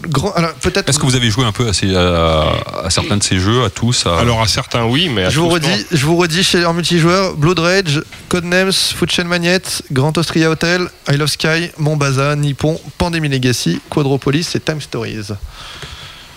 grand. 0.08 0.32
Alors, 0.33 0.53
peut-être. 0.53 0.88
Est-ce 0.90 0.99
que 0.99 1.06
vous 1.06 1.16
avez 1.16 1.30
joué 1.32 1.45
un 1.45 1.51
peu 1.51 1.67
à, 1.67 1.74
ces- 1.74 1.95
à- 1.95 2.51
à 2.85 2.90
certains 2.90 3.17
de 3.17 3.24
ces 3.24 3.40
jeux, 3.40 3.64
à 3.64 3.69
tous 3.69 4.06
à- 4.06 4.19
Alors 4.19 4.41
à 4.41 4.48
certains 4.48 4.85
oui, 4.85 5.09
mais 5.09 5.25
à 5.25 5.30
Je 5.30 5.40
vous, 5.40 5.48
redis, 5.49 5.67
non. 5.67 5.75
je 5.91 6.06
vous 6.06 6.16
redis 6.17 6.43
chez, 6.43 6.64
en 6.66 6.74
multijoueur 6.74 7.35
Blood 7.35 7.59
Rage, 7.59 8.01
Codenames, 8.27 8.72
Food 8.72 9.09
Chain 9.11 9.24
Magnet, 9.24 9.61
Grand 9.91 10.16
Austria 10.17 10.49
Hotel, 10.51 10.88
I 11.09 11.17
Love 11.17 11.30
Sky, 11.30 11.72
Montbaza, 11.77 12.35
Nippon, 12.35 12.80
Pandemic 12.98 13.32
Legacy, 13.32 13.82
Quadropolis 13.90 14.48
et 14.56 14.59
Time 14.59 14.82
Stories. 14.82 15.30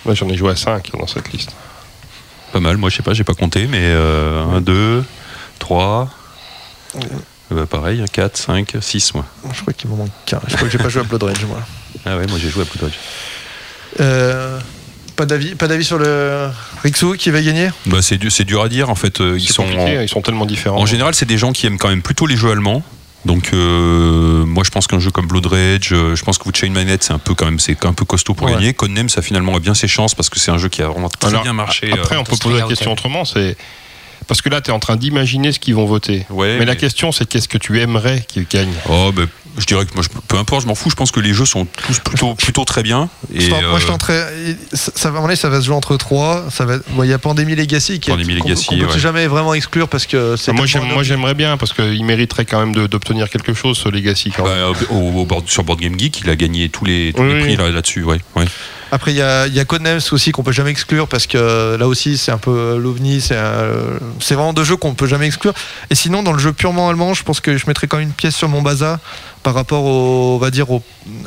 Moi 0.05 0.15
j'en 0.15 0.27
ai 0.29 0.35
joué 0.37 0.51
à 0.51 0.55
5 0.55 0.89
dans 0.97 1.07
cette 1.07 1.31
liste. 1.31 1.51
Pas 2.51 2.59
mal, 2.59 2.77
moi 2.77 2.89
je 2.89 2.97
sais 2.97 3.03
pas, 3.03 3.13
j'ai 3.13 3.23
pas 3.23 3.33
compté, 3.35 3.67
mais 3.67 3.91
1, 3.91 4.61
2, 4.61 5.03
3, 5.59 6.09
pareil, 7.69 8.03
4, 8.11 8.37
5, 8.37 8.73
6 8.81 9.13
moi. 9.15 9.25
Je 9.53 9.61
crois 9.61 9.73
qu'il 9.73 9.89
me 9.89 9.95
manque 9.95 10.09
qu'un. 10.25 10.39
Je 10.47 10.55
crois 10.55 10.67
que 10.67 10.71
j'ai 10.71 10.77
pas 10.83 10.89
joué 10.89 11.01
à 11.01 11.03
Blood 11.05 11.23
Rage, 11.23 11.45
moi. 11.45 11.59
Ah 12.05 12.17
ouais, 12.17 12.25
moi 12.27 12.37
j'ai 12.41 12.49
joué 12.49 12.63
à 12.63 12.65
Blood 12.65 12.83
Rage. 12.83 12.99
Euh, 13.99 14.59
pas 15.15 15.25
d'avis 15.25 15.53
pas 15.53 15.67
d'avis 15.67 15.83
sur 15.85 15.99
le 15.99 16.49
Rixou 16.83 17.13
qui 17.13 17.29
va 17.29 17.41
gagner? 17.41 17.69
Bah, 17.85 18.01
c'est, 18.01 18.17
dur, 18.17 18.31
c'est 18.31 18.45
dur 18.45 18.63
à 18.63 18.69
dire 18.69 18.89
en 18.89 18.95
fait. 18.95 19.21
euh, 19.21 19.37
Ils 19.37 19.45
C'est 19.47 19.53
sont, 19.53 19.65
ils 20.01 20.09
sont 20.09 20.21
tellement 20.21 20.45
différents. 20.45 20.79
en 20.79 20.85
général, 20.87 21.13
c'est 21.13 21.27
des 21.27 21.37
gens 21.37 21.51
qui 21.51 21.67
aiment 21.67 21.77
quand 21.77 21.89
même 21.89 22.01
plutôt 22.01 22.25
les 22.25 22.35
jeux 22.35 22.49
allemands. 22.51 22.81
Donc 23.25 23.51
euh, 23.53 24.43
moi 24.45 24.63
je 24.65 24.69
pense 24.71 24.85
qu'un 24.87 24.99
jeu 24.99 25.09
comme 25.09 25.27
Blood 25.27 25.45
Rage, 25.45 25.89
je 25.91 26.23
pense 26.23 26.37
que 26.37 26.49
Chain 26.53 26.71
Magnet 26.71 26.97
c'est 26.99 27.13
un 27.13 27.19
peu 27.19 27.33
quand 27.35 27.45
même 27.45 27.57
c'est 27.59 27.85
un 27.85 27.93
peu 27.93 28.03
costaud 28.03 28.33
pour 28.33 28.47
Ouais. 28.47 28.53
gagner. 28.53 28.73
Codenames 28.73 29.07
ça 29.07 29.21
finalement 29.21 29.55
a 29.55 29.59
bien 29.59 29.73
ses 29.75 29.87
chances 29.87 30.13
parce 30.13 30.29
que 30.29 30.39
c'est 30.39 30.51
un 30.51 30.57
jeu 30.57 30.67
qui 30.67 30.81
a 30.81 30.87
vraiment 30.89 31.07
très 31.07 31.29
Alors, 31.29 31.43
bien 31.43 31.53
marché. 31.53 31.89
Après, 31.93 32.15
euh, 32.15 32.19
on 32.19 32.23
peut 32.25 32.35
poser 32.35 32.59
la 32.59 32.65
question 32.67 32.91
autrement, 32.91 33.23
c'est 33.23 33.55
parce 34.27 34.41
que 34.41 34.49
là, 34.49 34.61
tu 34.61 34.69
es 34.71 34.73
en 34.73 34.79
train 34.79 34.95
d'imaginer 34.95 35.51
ce 35.51 35.59
qu'ils 35.59 35.75
vont 35.75 35.85
voter. 35.85 36.25
Ouais, 36.29 36.57
mais, 36.59 36.65
la 36.65 36.75
question, 36.75 37.11
c'est 37.11 37.25
qu'est-ce 37.27 37.47
que 37.47 37.57
tu 37.57 37.79
aimerais 37.81 38.23
qu'ils 38.27 38.45
gagnent? 38.47 38.73
Oh, 38.89 39.11
ben, 39.15 39.27
je 39.57 39.65
dirais 39.65 39.85
que 39.85 39.93
moi, 39.93 40.03
je- 40.03 40.09
peu 40.27 40.37
importe, 40.37 40.63
je 40.63 40.67
m'en 40.67 40.75
fous. 40.75 40.89
Je 40.89 40.95
pense 40.95 41.11
que 41.11 41.19
les 41.19 41.33
jeux 41.33 41.45
sont 41.45 41.65
tous 41.65 41.99
plutôt, 41.99 42.33
plutôt 42.35 42.65
très 42.65 42.81
bien. 42.83 43.09
Et, 43.33 43.49
Moi, 43.49 43.59
je 43.79 43.85
euh, 43.85 43.87
tenterais. 43.87 44.27
Ça, 44.73 45.11
va- 45.11 45.35
ça 45.35 45.49
va 45.49 45.61
se 45.61 45.65
jouer 45.65 45.75
entre 45.75 45.95
trois. 45.97 46.45
Ça 46.49 46.65
va. 46.65 46.77
bon, 46.89 47.03
Il 47.03 47.09
y 47.09 47.13
a 47.13 47.19
Pandémie 47.19 47.55
Legacy 47.55 47.99
qui 47.99 48.09
est- 48.09 48.13
Pandémie 48.13 48.37
qu'on- 48.39 48.49
Legacy, 48.49 48.67
qu'on 48.67 48.77
peut 48.77 48.85
ouais. 48.93 48.99
jamais 48.99 49.27
vraiment 49.27 49.53
exclure 49.53 49.87
parce 49.87 50.05
que 50.07 50.35
c'est. 50.37 50.51
Moi, 50.53 50.65
j'aimerais 51.03 51.33
bien 51.35 51.57
parce 51.57 51.73
qu'il 51.73 52.03
mériterait 52.05 52.45
quand 52.45 52.59
même 52.65 52.87
d'obtenir 52.87 53.29
quelque 53.29 53.53
chose, 53.53 53.77
ce 53.77 53.89
Legacy. 53.89 54.31
Quand 54.35 54.45
même. 54.47 54.73
bah, 54.73 54.79
au, 54.89 54.95
au 55.21 55.25
board- 55.25 55.47
sur 55.49 55.63
Board 55.63 55.79
Game 55.79 55.99
Geek, 55.99 56.21
il 56.21 56.29
a 56.29 56.35
gagné 56.35 56.69
tous 56.69 56.85
les, 56.85 57.13
tous 57.13 57.21
Oui, 57.21 57.27
les 57.29 57.33
oui. 57.35 57.41
prix 57.41 57.55
là- 57.57 57.69
là-dessus. 57.71 58.03
ouais, 58.03 58.19
ouais. 58.35 58.45
Après, 58.93 59.11
il 59.11 59.17
y 59.17 59.21
a, 59.23 59.47
il 59.47 59.53
y 59.55 59.59
a 59.59 59.65
Codenames 59.65 59.99
aussi 60.11 60.31
qu'on 60.31 60.43
peut 60.43 60.51
jamais 60.51 60.69
exclure 60.69 61.07
parce 61.07 61.25
que 61.25 61.37
euh, 61.37 61.77
là 61.79 61.87
aussi, 61.87 62.15
c'est 62.17 62.31
un 62.31 62.37
peu 62.37 62.51
euh, 62.51 62.77
l'ovni. 62.77 63.21
C'est 63.21 63.35
un- 63.35 63.71
c'est 64.19 64.35
vraiment 64.35 64.53
deux 64.53 64.63
jeux 64.63 64.75
qu'on 64.77 64.93
peut 64.93 65.07
jamais 65.07 65.25
exclure. 65.25 65.53
Et 65.89 65.95
sinon, 65.95 66.21
dans 66.21 66.31
le 66.31 66.37
jeu 66.37 66.53
purement 66.53 66.89
allemand, 66.89 67.15
je 67.15 67.23
pense 67.23 67.39
que 67.39 67.57
je 67.57 67.65
mettrais 67.65 67.87
quand 67.87 67.97
même 67.97 68.09
une 68.09 68.13
pièce 68.13 68.35
sur 68.35 68.49
mon 68.49 68.61
bazar 68.61 68.99
par 69.41 69.55
rapport 69.55 69.83
au, 69.83 70.35
on 70.35 70.37
va 70.37 70.51
dire, 70.51 70.69
au- 70.69 70.83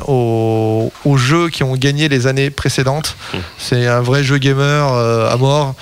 au- 0.07 0.93
aux 1.05 1.17
jeux 1.17 1.49
qui 1.49 1.63
ont 1.65 1.75
gagné 1.75 2.09
les 2.09 2.27
années 2.29 2.51
précédentes. 2.51 3.17
Mmh. 3.35 3.39
C'est 3.59 3.87
un 3.89 4.01
vrai 4.01 4.23
jeu 4.23 4.39
gamer 4.39 4.93
euh, 4.93 5.29
à 5.33 5.37
mort. 5.37 5.75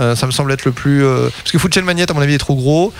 Euh, 0.00 0.16
ça 0.16 0.26
me 0.26 0.30
semble 0.32 0.52
être 0.52 0.64
le 0.64 0.72
plus. 0.72 1.04
euh, 1.04 1.28
Parce 1.38 1.50
que 1.52 1.58
Food 1.58 1.74
Chain 1.74 1.82
Magnet, 1.82 2.10
à 2.10 2.14
mon 2.14 2.20
avis, 2.22 2.34
est 2.34 2.38
trop 2.38 2.54
gros. 2.54 2.92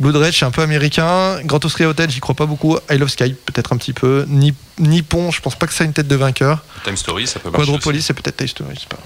Blood 0.00 0.16
Rage, 0.16 0.38
c'est 0.38 0.44
un 0.46 0.50
peu 0.50 0.62
américain. 0.62 1.38
Grand 1.44 1.64
Austria 1.64 1.88
Hotel, 1.88 2.10
j'y 2.10 2.20
crois 2.20 2.34
pas 2.34 2.46
beaucoup. 2.46 2.76
I 2.90 2.96
Love 2.98 3.08
Sky, 3.10 3.34
peut-être 3.34 3.72
un 3.72 3.76
petit 3.76 3.92
peu. 3.92 4.24
Nip- 4.28 4.54
Nippon, 4.78 5.30
je 5.30 5.40
pense 5.40 5.54
pas 5.56 5.66
que 5.66 5.74
ça 5.74 5.84
ait 5.84 5.86
une 5.86 5.92
tête 5.92 6.08
de 6.08 6.16
vainqueur. 6.16 6.64
Time 6.84 6.96
Story, 6.96 7.26
ça 7.26 7.38
peut 7.38 7.50
marcher. 7.50 7.66
Quadropolis, 7.66 8.02
c'est 8.04 8.14
peut-être 8.14 8.36
Taste 8.38 8.58
je 8.74 8.80
sais 8.80 8.86
pas. 8.88 8.98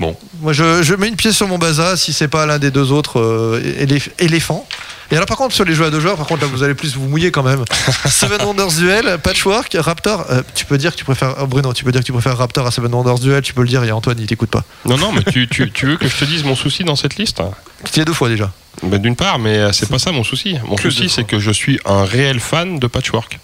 Bon. 0.00 0.16
Moi, 0.42 0.52
je, 0.52 0.82
je 0.84 0.94
mets 0.94 1.08
une 1.08 1.16
pièce 1.16 1.34
sur 1.34 1.48
mon 1.48 1.58
bazar 1.58 1.98
si 1.98 2.12
c'est 2.12 2.28
pas 2.28 2.46
l'un 2.46 2.60
des 2.60 2.70
deux 2.70 2.92
autres 2.92 3.18
euh, 3.18 3.60
élé- 3.80 4.00
éléphants. 4.20 4.64
Et 5.10 5.16
alors, 5.16 5.26
par 5.26 5.36
contre, 5.36 5.56
sur 5.56 5.64
les 5.64 5.74
jeux 5.74 5.86
à 5.86 5.90
deux 5.90 5.98
joueurs, 5.98 6.16
par 6.16 6.26
contre, 6.28 6.42
là, 6.42 6.48
vous 6.52 6.62
allez 6.62 6.74
plus 6.74 6.94
vous 6.94 7.08
mouiller 7.08 7.32
quand 7.32 7.42
même. 7.42 7.64
Seven 8.08 8.40
Wonders 8.42 8.68
Duel, 8.78 9.18
Patchwork, 9.20 9.76
Raptor. 9.80 10.24
euh, 10.30 10.42
tu 10.54 10.66
peux 10.66 10.78
dire 10.78 10.92
que 10.92 10.98
tu 10.98 11.04
préfères. 11.04 11.34
oh, 11.40 11.46
Bruno, 11.48 11.72
tu 11.72 11.82
peux 11.82 11.90
dire 11.90 12.02
que 12.02 12.06
tu 12.06 12.12
préfères 12.12 12.36
Raptor 12.38 12.64
à 12.64 12.70
Seven 12.70 12.94
Wonders 12.94 13.18
Duel. 13.18 13.42
Tu 13.42 13.54
peux 13.54 13.62
le 13.62 13.68
dire. 13.68 13.82
Il 13.84 13.88
y 13.88 13.90
a 13.90 13.96
Antoine, 13.96 14.18
il 14.20 14.26
t'écoute 14.28 14.50
pas. 14.50 14.62
Non, 14.84 14.96
non, 14.98 15.10
mais 15.10 15.24
tu, 15.24 15.48
tu- 15.48 15.68
tu 15.72 15.86
veux 15.86 15.96
que 15.96 16.06
je 16.06 16.16
te 16.16 16.24
dise 16.26 16.44
mon 16.44 16.54
souci 16.54 16.84
dans 16.84 16.94
cette 16.94 17.16
liste? 17.16 17.42
Tu 17.90 17.98
y 17.98 18.02
es 18.02 18.04
deux 18.04 18.12
fois 18.12 18.28
déjà. 18.28 18.52
Ben, 18.82 18.98
D'une 19.00 19.16
part, 19.16 19.38
mais 19.38 19.56
euh, 19.56 19.72
c'est 19.72 19.88
pas 19.88 19.98
ça 19.98 20.12
mon 20.12 20.22
souci. 20.24 20.56
Mon 20.64 20.76
Que 20.76 20.90
souci, 20.90 21.08
c'est 21.08 21.24
que 21.24 21.38
je 21.40 21.50
suis 21.50 21.80
un 21.84 22.04
réel 22.04 22.38
fan 22.40 22.78
de 22.78 22.86
Patchwork. 22.86 23.38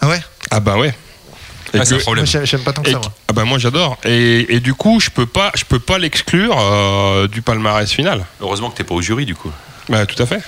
Ah 0.00 0.08
ouais? 0.08 0.20
Ah 0.50 0.60
bah 0.60 0.76
ouais. 0.76 0.94
Ah, 1.74 1.84
c'est 1.84 1.94
que- 1.96 2.00
un 2.00 2.02
problème. 2.04 2.26
Moi, 2.32 2.44
J'aime 2.44 2.60
pas 2.62 2.72
tant 2.72 2.82
que 2.82 2.88
et 2.88 2.92
ça. 2.92 2.98
moi. 2.98 3.12
ah 3.28 3.32
bah 3.32 3.44
moi 3.44 3.58
j'adore. 3.58 3.98
Et, 4.04 4.54
et 4.54 4.60
du 4.60 4.72
coup, 4.74 5.00
je 5.00 5.10
peux 5.10 5.26
pas, 5.26 5.50
je 5.56 5.64
peux 5.64 5.80
pas 5.80 5.98
l'exclure 5.98 6.56
euh, 6.58 7.26
du 7.28 7.42
palmarès 7.42 7.90
final. 7.90 8.24
Heureusement 8.40 8.70
que 8.70 8.76
t'es 8.76 8.84
pas 8.84 8.94
au 8.94 9.02
jury 9.02 9.26
du 9.26 9.34
coup. 9.34 9.50
Bah 9.88 10.06
tout 10.06 10.20
à 10.22 10.26
fait. 10.26 10.40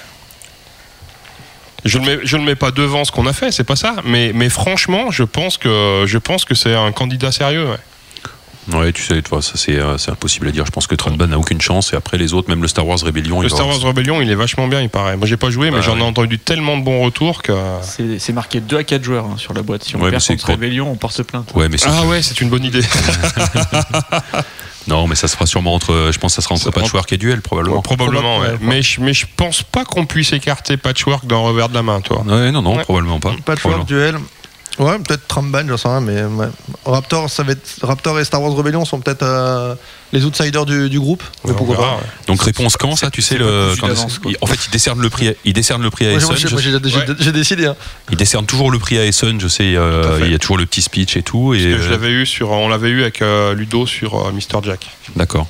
Je 1.84 1.98
ne 1.98 2.06
mets, 2.06 2.18
je 2.24 2.36
ne 2.36 2.44
mets 2.44 2.54
pas 2.56 2.70
devant 2.70 3.04
ce 3.04 3.12
qu'on 3.12 3.26
a 3.26 3.32
fait, 3.32 3.50
c'est 3.52 3.64
pas 3.64 3.76
ça. 3.76 3.96
Mais, 4.04 4.32
mais 4.34 4.48
franchement, 4.48 5.10
je 5.10 5.22
pense 5.22 5.58
que, 5.58 6.04
je 6.06 6.18
pense 6.18 6.44
que 6.44 6.54
c'est 6.54 6.74
un 6.74 6.92
candidat 6.92 7.32
sérieux. 7.32 7.68
ouais. 7.70 7.76
Ouais, 8.72 8.92
tu 8.92 9.02
sais, 9.02 9.22
toi, 9.22 9.40
ça 9.40 9.52
c'est 9.56 9.76
euh, 9.78 9.96
c'est 9.98 10.10
impossible 10.10 10.48
à 10.48 10.50
dire. 10.50 10.66
Je 10.66 10.70
pense 10.70 10.86
que 10.86 10.94
Tronban 10.94 11.26
n'a 11.28 11.38
aucune 11.38 11.60
chance. 11.60 11.92
Et 11.92 11.96
après 11.96 12.18
les 12.18 12.34
autres, 12.34 12.48
même 12.50 12.60
le 12.60 12.68
Star 12.68 12.86
Wars 12.86 12.98
Rebellion, 13.00 13.40
Le 13.40 13.48
Star 13.48 13.66
Wars 13.66 13.80
Rebellion, 13.80 14.20
il 14.20 14.30
est 14.30 14.34
vachement 14.34 14.68
bien, 14.68 14.82
il 14.82 14.90
paraît. 14.90 15.16
Moi, 15.16 15.26
j'ai 15.26 15.38
pas 15.38 15.50
joué, 15.50 15.70
mais 15.70 15.78
Bah, 15.78 15.82
j'en 15.82 15.96
ai 15.96 16.00
ouais. 16.00 16.06
entendu 16.06 16.38
tellement 16.38 16.76
de 16.76 16.82
bons 16.84 17.02
retours 17.02 17.42
que. 17.42 17.52
C'est 17.82 18.18
c'est 18.18 18.32
marqué 18.32 18.60
2 18.60 18.76
à 18.78 18.84
4 18.84 19.02
joueurs 19.02 19.24
hein, 19.24 19.36
sur 19.38 19.54
la 19.54 19.62
boîte. 19.62 19.84
Si 19.84 19.96
on 19.96 20.00
Ouais, 20.00 20.06
mais 20.06 20.10
perd 20.12 20.22
c'est 20.22 20.34
contre 20.34 20.48
Rébellion, 20.48 20.90
on 20.90 20.96
porte 20.96 21.22
plainte. 21.22 21.52
Ouais, 21.54 21.68
mais 21.68 21.78
Ah 21.86 22.04
ouais, 22.06 22.22
c'est 22.22 22.40
une 22.40 22.50
bonne 22.50 22.64
idée. 22.64 22.82
non, 24.86 25.06
mais 25.06 25.14
ça 25.14 25.28
se 25.28 25.34
fera 25.34 25.46
sûrement 25.46 25.74
entre. 25.74 26.10
Je 26.12 26.18
pense 26.18 26.32
que 26.36 26.42
ça 26.42 26.44
sera 26.44 26.54
entre 26.54 26.64
Ça- 26.64 26.72
Patchwork 26.72 27.12
et 27.12 27.16
Duel 27.18 27.42
probablement. 27.42 27.82
Probablement, 27.82 28.38
ouais. 28.40 28.56
Mais, 28.60 28.82
je, 28.82 29.00
mais 29.00 29.12
je 29.12 29.26
pense 29.36 29.62
pas 29.62 29.84
qu'on 29.84 30.06
puisse 30.06 30.32
écarter 30.32 30.76
Patchwork 30.76 31.26
d'un 31.26 31.36
revers 31.36 31.68
de 31.68 31.74
la 31.74 31.82
main, 31.82 32.00
toi. 32.00 32.22
Ouais, 32.26 32.50
non, 32.50 32.62
non, 32.62 32.76
Ouais. 32.76 32.82
probablement 32.84 33.20
pas. 33.20 33.34
Patchwork, 33.44 33.86
duel. 33.86 34.16
Ouais, 34.78 34.98
peut-être 34.98 35.26
Tramban, 35.26 35.66
j'en 35.68 35.76
sais 35.76 35.88
rien, 35.88 36.00
mais 36.00 36.22
ouais. 36.22 36.46
Raptor, 36.84 37.28
ça 37.28 37.42
va 37.42 37.52
être... 37.52 37.78
Raptor 37.82 38.18
et 38.20 38.24
Star 38.24 38.40
Wars 38.40 38.52
Rebellion 38.52 38.84
sont 38.84 39.00
peut-être 39.00 39.22
euh, 39.24 39.74
les 40.12 40.24
outsiders 40.24 40.64
du, 40.66 40.88
du 40.88 41.00
groupe. 41.00 41.22
Mais 41.44 41.50
Ouais, 41.50 41.56
pourquoi 41.56 41.76
verra, 41.76 41.88
pas 41.90 41.96
ouais. 41.96 42.02
Donc 42.28 42.42
réponse 42.42 42.76
quand 42.76 42.94
ça, 42.96 43.10
tu 43.10 43.20
sais 43.20 43.38
le. 43.38 43.74
quand- 43.80 43.88
il- 44.28 44.36
en 44.40 44.46
fait, 44.46 44.58
il 44.66 44.70
décerne 44.70 45.00
le 45.00 45.10
prix. 45.10 45.28
à- 45.28 45.32
Il 45.44 45.52
décerne 45.52 45.82
le 45.82 45.90
prix 45.90 46.06
à 46.06 46.12
Essen. 46.12 46.36
j'ai- 46.36 47.32
décidé. 47.32 47.66
hein. 47.66 47.76
Il 48.10 48.16
décerne 48.16 48.46
toujours 48.46 48.70
le 48.70 48.78
prix 48.78 48.98
à 48.98 49.04
Essen. 49.04 49.40
Je 49.40 49.48
sais, 49.48 49.74
euh, 49.74 50.20
il 50.24 50.30
y 50.30 50.34
a 50.34 50.38
toujours 50.38 50.58
le 50.58 50.66
petit 50.66 50.82
speech 50.82 51.16
et 51.16 51.22
tout. 51.22 51.54
Et 51.54 51.58
Parce 51.62 51.74
que 51.76 51.82
je 51.82 51.88
euh, 51.88 51.90
l'avais 51.90 52.10
eu 52.10 52.24
sur, 52.26 52.50
on 52.50 52.68
l'avait 52.68 52.90
eu 52.90 53.02
avec 53.02 53.20
euh, 53.22 53.54
Ludo 53.54 53.86
sur 53.86 54.14
euh, 54.14 54.32
Mr. 54.32 54.62
Jack. 54.62 54.86
d'accord. 55.16 55.46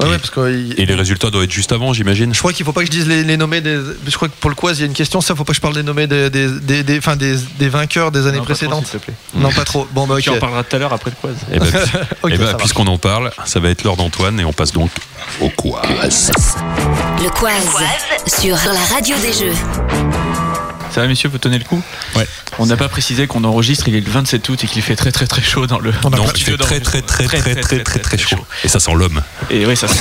Ouais, 0.00 0.06
Et- 0.06 0.10
ouais, 0.10 0.18
parce 0.18 0.30
que, 0.30 0.52
il- 0.52 0.80
Et 0.80 0.86
les 0.86 0.94
résultats 0.94 1.30
doivent 1.30 1.44
être 1.44 1.50
juste 1.52 1.70
avant, 1.72 1.92
j'imagine. 1.92 2.34
Je 2.34 2.38
crois 2.38 2.52
qu'il 2.52 2.66
faut 2.66 2.72
pas 2.72 2.80
que 2.80 2.86
je 2.86 2.90
dise 2.90 3.06
les, 3.06 3.22
les 3.22 3.36
nommés 3.36 3.60
des. 3.60 3.78
Je 4.06 4.16
crois 4.16 4.28
que 4.28 4.34
pour 4.40 4.50
le 4.50 4.56
quiz, 4.56 4.78
il 4.78 4.80
y 4.80 4.82
a 4.84 4.86
une 4.86 4.92
question. 4.92 5.20
Ça, 5.20 5.34
faut 5.36 5.44
pas 5.44 5.52
que 5.52 5.56
je 5.56 5.60
parle 5.60 5.74
des 5.74 5.82
nommés 5.84 6.06
des, 6.06 6.30
des, 6.30 6.48
des, 6.48 6.82
des- 6.82 6.98
enfin, 6.98 7.14
des, 7.16 7.36
des 7.58 7.68
vainqueurs 7.68 8.10
des 8.10 8.26
années 8.26 8.38
Non, 8.38 8.44
pas 8.44 8.54
trop, 8.54 8.66
précédentes. 8.66 8.86
s'il 8.88 8.98
te 9.00 9.04
plaît. 9.04 9.14
non, 9.36 9.50
pas 9.52 9.64
trop. 9.64 9.86
Bon, 9.92 10.06
bah, 10.06 10.14
ok. 10.16 10.20
Tu 10.22 10.30
en 10.30 10.38
parleras 10.38 10.64
tout 10.64 10.76
à 10.76 10.78
l'heure 10.80 10.92
après 10.92 11.10
le 11.10 11.16
quiz. 11.28 11.36
Et 12.32 12.38
marche. 12.38 12.56
puisqu'on 12.58 12.86
en 12.88 12.98
parle, 12.98 13.30
ça 13.44 13.60
va 13.60 13.68
être 13.70 13.84
l'heure 13.84 13.96
d'Antoine 13.96 14.40
et 14.40 14.44
on 14.44 14.52
passe 14.52 14.72
donc 14.72 14.90
au 15.40 15.48
quiz. 15.50 16.32
Le 17.22 17.30
Quaz 17.30 17.62
sur 18.26 18.56
la 18.56 18.94
radio 18.94 19.16
des 19.18 19.32
jeux. 19.32 20.53
Ça 20.94 21.00
va, 21.00 21.08
messieurs, 21.08 21.28
vous 21.28 21.38
tenez 21.38 21.58
le 21.58 21.64
coup 21.64 21.82
Ouais. 22.14 22.24
On 22.60 22.66
n'a 22.66 22.76
pas 22.76 22.88
précisé 22.88 23.26
qu'on 23.26 23.42
enregistre, 23.42 23.88
il 23.88 23.96
est 23.96 24.00
le 24.00 24.08
27 24.08 24.48
août 24.48 24.62
et 24.62 24.68
qu'il 24.68 24.80
fait 24.80 24.94
très 24.94 25.10
très 25.10 25.26
très 25.26 25.42
chaud 25.42 25.66
dans 25.66 25.80
le. 25.80 25.92
On 26.04 26.12
a 26.12 26.16
Non, 26.18 26.26
il 26.36 26.44
fait 26.44 26.56
très 26.56 26.78
très 26.78 27.02
très 27.02 27.26
très 27.26 27.40
très 27.40 27.56
très 27.56 27.82
très 27.82 27.98
très 27.98 28.16
chaud. 28.16 28.38
Et 28.62 28.68
ça 28.68 28.78
sent 28.78 28.92
l'homme. 28.94 29.20
Et 29.50 29.66
oui, 29.66 29.76
ça 29.76 29.88
sent 29.88 29.98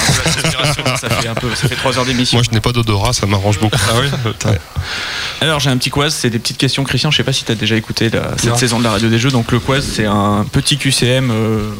ça 1.01 1.09
fait 1.09 1.27
un 1.27 1.33
peu, 1.33 1.49
ça 1.55 1.67
fait 1.67 1.75
3 1.75 1.97
heures 1.97 2.05
d'émission. 2.05 2.37
Moi, 2.37 2.43
je 2.47 2.53
n'ai 2.53 2.61
pas 2.61 2.71
d'odorat, 2.71 3.11
ça 3.11 3.25
m'arrange 3.25 3.59
beaucoup. 3.59 3.75
Ah 3.89 3.95
oui 3.99 4.51
Alors 5.41 5.59
j'ai 5.59 5.71
un 5.71 5.77
petit 5.77 5.89
quiz, 5.89 6.13
c'est 6.13 6.29
des 6.29 6.37
petites 6.37 6.59
questions. 6.59 6.83
Christian, 6.83 7.09
je 7.09 7.17
sais 7.17 7.23
pas 7.23 7.33
si 7.33 7.43
tu 7.43 7.51
as 7.51 7.55
déjà 7.55 7.75
écouté 7.75 8.11
cette 8.37 8.57
saison 8.57 8.77
de 8.77 8.83
la 8.83 8.91
radio 8.91 9.09
des 9.09 9.17
jeux. 9.17 9.31
Donc 9.31 9.51
le 9.51 9.59
quiz, 9.59 9.83
c'est 9.95 10.05
un 10.05 10.45
petit 10.51 10.77
QCM, 10.77 11.31
euh, 11.31 11.71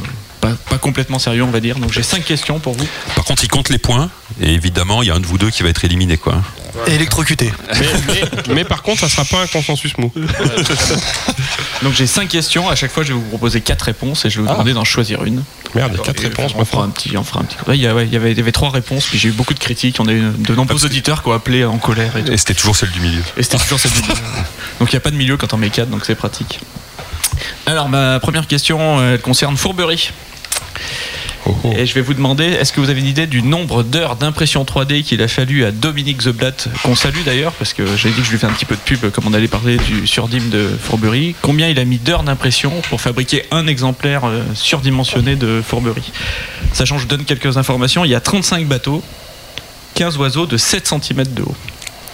pas, 0.41 0.53
pas 0.71 0.79
complètement 0.79 1.19
sérieux, 1.19 1.43
on 1.43 1.51
va 1.51 1.59
dire. 1.59 1.77
Donc 1.77 1.91
j'ai 1.91 2.01
5 2.01 2.25
questions 2.25 2.57
pour 2.57 2.73
vous. 2.73 2.87
Par 3.15 3.25
contre, 3.25 3.43
il 3.43 3.47
compte 3.47 3.69
les 3.69 3.77
points. 3.77 4.09
Et 4.41 4.53
évidemment, 4.53 5.03
il 5.03 5.09
y 5.09 5.11
a 5.11 5.13
un 5.13 5.19
de 5.19 5.27
vous 5.27 5.37
deux 5.37 5.51
qui 5.51 5.61
va 5.61 5.69
être 5.69 5.85
éliminé, 5.85 6.17
quoi. 6.17 6.41
Et 6.87 6.93
électrocuté. 6.95 7.51
mais, 7.79 7.87
mais- 8.07 8.53
mais 8.55 8.63
par 8.65 8.81
contre, 8.83 9.01
ça 9.01 9.09
sera 9.09 9.25
pas 9.25 9.41
un 9.43 9.47
consensus 9.47 9.97
mou. 9.97 10.11
Donc 11.83 11.93
j'ai 11.93 12.07
5 12.07 12.27
questions. 12.29 12.69
À 12.69 12.75
chaque 12.75 12.91
fois, 12.91 13.03
je 13.03 13.09
vais 13.09 13.19
vous 13.19 13.27
proposer 13.29 13.61
4 13.61 13.81
réponses 13.83 14.25
et 14.25 14.29
je 14.29 14.37
vais 14.39 14.43
vous 14.43 14.49
Ah. 14.49 14.53
demander 14.53 14.73
d'en 14.73 14.83
choisir 14.85 15.23
une. 15.23 15.43
Merde, 15.75 15.91
il 15.93 15.97
y 15.97 16.01
a 16.01 16.03
quatre 16.03 16.23
Et 16.23 16.27
réponses, 16.27 16.51
on 16.55 16.65
fera 16.65 16.83
un 16.83 16.89
petit, 16.89 17.17
on 17.17 17.23
fera 17.23 17.39
un 17.41 17.43
petit. 17.43 17.57
Ouais, 17.67 17.77
il 17.77 17.81
y, 17.81 17.87
a- 17.87 17.95
ouais, 17.95 18.05
il 18.05 18.13
y 18.13 18.15
avait, 18.15 18.31
il 18.31 18.37
y 18.37 18.41
avait 18.41 18.51
trois 18.51 18.69
réponses, 18.69 19.05
puis 19.07 19.17
j'ai 19.17 19.29
eu 19.29 19.31
beaucoup 19.31 19.53
de 19.55 19.59
critiques. 19.59 19.97
On 19.99 20.07
a 20.07 20.11
eu 20.13 20.21
de 20.21 20.55
nombreux 20.55 20.67
Parce 20.75 20.81
que- 20.81 20.87
auditeurs 20.87 21.23
qui 21.23 21.29
ont 21.29 21.33
appelé 21.33 21.65
en 21.65 21.77
colère 21.77 22.13
et. 22.17 22.31
Et 22.31 22.37
c'était 22.37 22.53
toujours 22.53 22.75
celle 22.75 22.91
du 22.91 22.99
milieu. 23.01 23.21
Et 23.37 23.43
c'était 23.43 23.57
toujours 23.57 23.79
cette 23.79 23.91
vidéo. 23.93 24.13
Donc 24.79 24.89
il 24.91 24.95
n'y 24.95 24.97
a 24.97 25.01
pas 25.01 25.11
de 25.11 25.15
milieu 25.15 25.37
quand 25.37 25.53
on 25.53 25.57
met 25.57 25.69
4, 25.69 25.89
donc 25.89 26.03
c'est 26.05 26.15
pratique. 26.15 26.59
Alors 27.65 27.89
ma 27.89 28.19
première 28.19 28.45
question, 28.47 28.99
euh, 28.99 29.13
elle 29.15 29.21
concerne 29.21 29.57
Fourberie. 29.57 30.11
Oh, 31.45 31.55
oh. 31.63 31.73
Et 31.75 31.85
je 31.85 31.93
vais 31.93 32.01
vous 32.01 32.13
demander, 32.13 32.45
est-ce 32.45 32.71
que 32.71 32.79
vous 32.79 32.89
avez 32.89 33.01
une 33.01 33.07
idée 33.07 33.27
du 33.27 33.41
nombre 33.41 33.83
d'heures 33.83 34.15
d'impression 34.15 34.63
3D 34.63 35.03
qu'il 35.03 35.21
a 35.21 35.27
fallu 35.27 35.65
à 35.65 35.71
Dominique 35.71 36.21
Zeblatt, 36.21 36.69
qu'on 36.83 36.95
salue 36.95 37.23
d'ailleurs, 37.25 37.51
parce 37.53 37.73
que 37.73 37.83
j'ai 37.97 38.09
dit 38.11 38.21
que 38.21 38.25
je 38.25 38.31
lui 38.31 38.37
fais 38.37 38.47
un 38.47 38.51
petit 38.53 38.65
peu 38.65 38.75
de 38.75 38.81
pub 38.81 39.09
comme 39.11 39.27
on 39.27 39.33
allait 39.33 39.47
parler 39.49 39.77
du 39.77 40.07
surdim 40.07 40.43
de 40.49 40.69
Fourberie. 40.81 41.35
Combien 41.41 41.67
il 41.67 41.79
a 41.79 41.85
mis 41.85 41.97
d'heures 41.97 42.23
d'impression 42.23 42.71
pour 42.89 43.01
fabriquer 43.01 43.43
un 43.51 43.67
exemplaire 43.67 44.21
euh, 44.25 44.41
surdimensionné 44.53 45.35
de 45.35 45.61
Fourberie? 45.65 46.11
Sachant 46.71 46.95
que 46.95 47.01
je 47.01 47.07
vous 47.07 47.09
donne 47.09 47.25
quelques 47.25 47.57
informations, 47.57 48.05
il 48.05 48.11
y 48.11 48.15
a 48.15 48.21
35 48.21 48.65
bateaux, 48.67 49.03
15 49.95 50.17
oiseaux 50.17 50.45
de 50.45 50.55
7 50.57 50.87
cm 50.87 51.23
de 51.33 51.41
haut. 51.41 51.55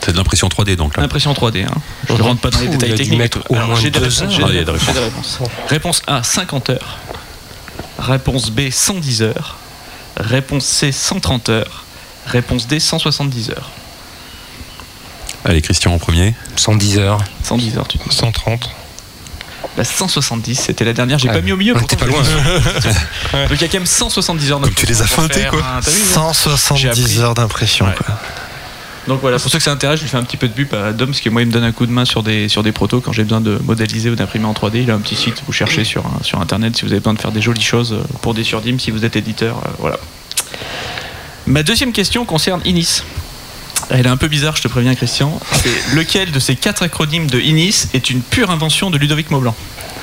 C'est 0.02 0.12
de 0.14 0.18
l'impression 0.18 0.48
3D, 0.48 0.76
donc 0.76 0.98
là. 0.98 1.04
Impression 1.04 1.34
3D. 1.34 1.66
Hein. 1.66 1.76
Je 2.08 2.14
ne 2.14 2.22
rentre 2.22 2.42
pas 2.42 2.50
dans 2.50 2.60
les 2.62 2.70
détails 2.70 2.90
il 2.90 2.94
a 2.94 2.96
dû 2.96 3.10
techniques. 3.10 3.36
j'ai 3.82 3.92
des 3.92 4.00
Ah, 4.00 4.08
des 4.08 4.50
il 4.50 4.56
y 4.56 4.60
a 4.60 4.64
des 4.64 4.72
réponses, 4.72 4.86
j'ai 4.88 4.94
des 4.94 5.00
réponses. 5.00 5.40
Réponse 5.68 6.02
A 6.08 6.24
50 6.24 6.70
heures. 6.70 6.98
Réponse 8.00 8.50
B 8.52 8.70
110 8.72 9.22
heures. 9.22 9.58
Réponse 10.18 10.66
C 10.66 10.92
130 10.92 11.50
heures. 11.50 11.84
Réponse 12.26 12.68
D 12.68 12.80
170 12.80 13.52
heures. 13.52 13.70
Allez, 15.46 15.62
Christian 15.62 15.94
en 15.94 16.00
premier. 16.00 16.34
110 16.56 16.98
heures. 17.00 17.20
110 17.44 17.78
heures, 17.78 17.88
tu 17.88 17.98
dis. 17.98 18.04
130. 18.16 18.70
La 19.78 19.84
170, 19.84 20.56
c'était 20.60 20.84
la 20.86 20.94
dernière. 20.94 21.20
J'ai 21.20 21.30
Ah, 21.30 21.34
pas 21.34 21.42
mis 21.42 21.52
au 21.52 21.58
milieu. 21.58 21.76
était 21.82 21.96
pas 21.96 22.06
loin. 22.06 22.22
Donc 23.34 23.52
il 23.52 23.62
y 23.62 23.64
a 23.64 23.68
quand 23.68 23.74
même 23.74 23.86
170 23.86 24.52
heures 24.52 24.60
Comme 24.62 24.74
tu 24.74 24.86
les 24.86 25.02
as 25.02 25.08
feintés, 25.08 25.46
quoi. 25.50 25.60
un- 25.60 25.82
t'as 25.82 25.92
vu, 25.92 26.02
hein 26.02 26.06
J'ai 26.06 26.14
170 26.14 26.90
appris. 27.04 27.20
heures 27.20 27.34
d'impression. 27.36 27.86
Ouais. 27.86 27.94
quoi. 28.06 28.20
Donc 29.10 29.22
voilà, 29.22 29.40
pour 29.40 29.50
ceux 29.50 29.58
que 29.58 29.64
ça 29.64 29.72
intéresse, 29.72 29.98
je 29.98 30.04
lui 30.04 30.10
fais 30.12 30.18
un 30.18 30.24
petit 30.24 30.38
peu 30.38 30.48
de 30.48 30.54
pub 30.54 30.72
à 30.76 30.94
Dom, 30.94 31.08
parce 31.10 31.20
que 31.20 31.32
moi 31.32 31.42
il 31.42 31.48
me 31.48 31.52
donne 31.52 31.64
un 31.64 31.72
coup 31.72 31.88
de 31.88 31.92
main 31.92 32.06
sur 32.06 32.22
des, 32.22 32.48
sur 32.48 32.62
des 32.62 32.72
protos 32.72 33.02
quand 33.02 33.12
j'ai 33.12 33.24
besoin 33.24 33.42
de 33.42 33.58
modéliser 33.66 34.12
ou 34.12 34.16
d'imprimer 34.16 34.46
en 34.46 34.54
3D. 34.54 34.84
Il 34.84 34.92
a 34.92 34.94
un 34.94 35.00
petit 35.00 35.16
site, 35.16 35.42
vous 35.48 35.52
cherchez 35.52 35.84
sur, 35.84 36.04
sur 36.22 36.40
internet 36.40 36.78
si 36.78 36.84
vous 36.84 36.92
avez 36.92 37.00
besoin 37.00 37.16
de 37.16 37.20
faire 37.20 37.32
des 37.32 37.42
jolies 37.42 37.60
choses 37.60 37.94
euh, 37.94 38.04
pour 38.22 38.36
des 38.36 38.44
surdimes, 38.44 38.80
si 38.80 38.92
vous 38.92 39.06
êtes 39.06 39.16
éditeur. 39.16 39.58
euh, 39.66 39.70
voilà. 39.80 39.98
Ma 41.48 41.64
deuxième 41.64 41.92
question 41.92 42.24
concerne 42.24 42.62
Inis. 42.66 43.02
Elle 43.92 44.06
est 44.06 44.10
un 44.10 44.18
peu 44.18 44.28
bizarre, 44.28 44.56
je 44.56 44.62
te 44.62 44.68
préviens 44.68 44.94
Christian. 44.96 45.40
C'est 45.52 45.96
lequel 45.96 46.32
de 46.32 46.40
ces 46.40 46.56
quatre 46.56 46.84
acronymes 46.84 47.28
de 47.28 47.40
Inis 47.40 47.88
est 47.94 48.10
une 48.10 48.22
pure 48.22 48.52
invention 48.52 48.90
de 48.92 48.98
Ludovic 48.98 49.32
Maublanc 49.32 49.56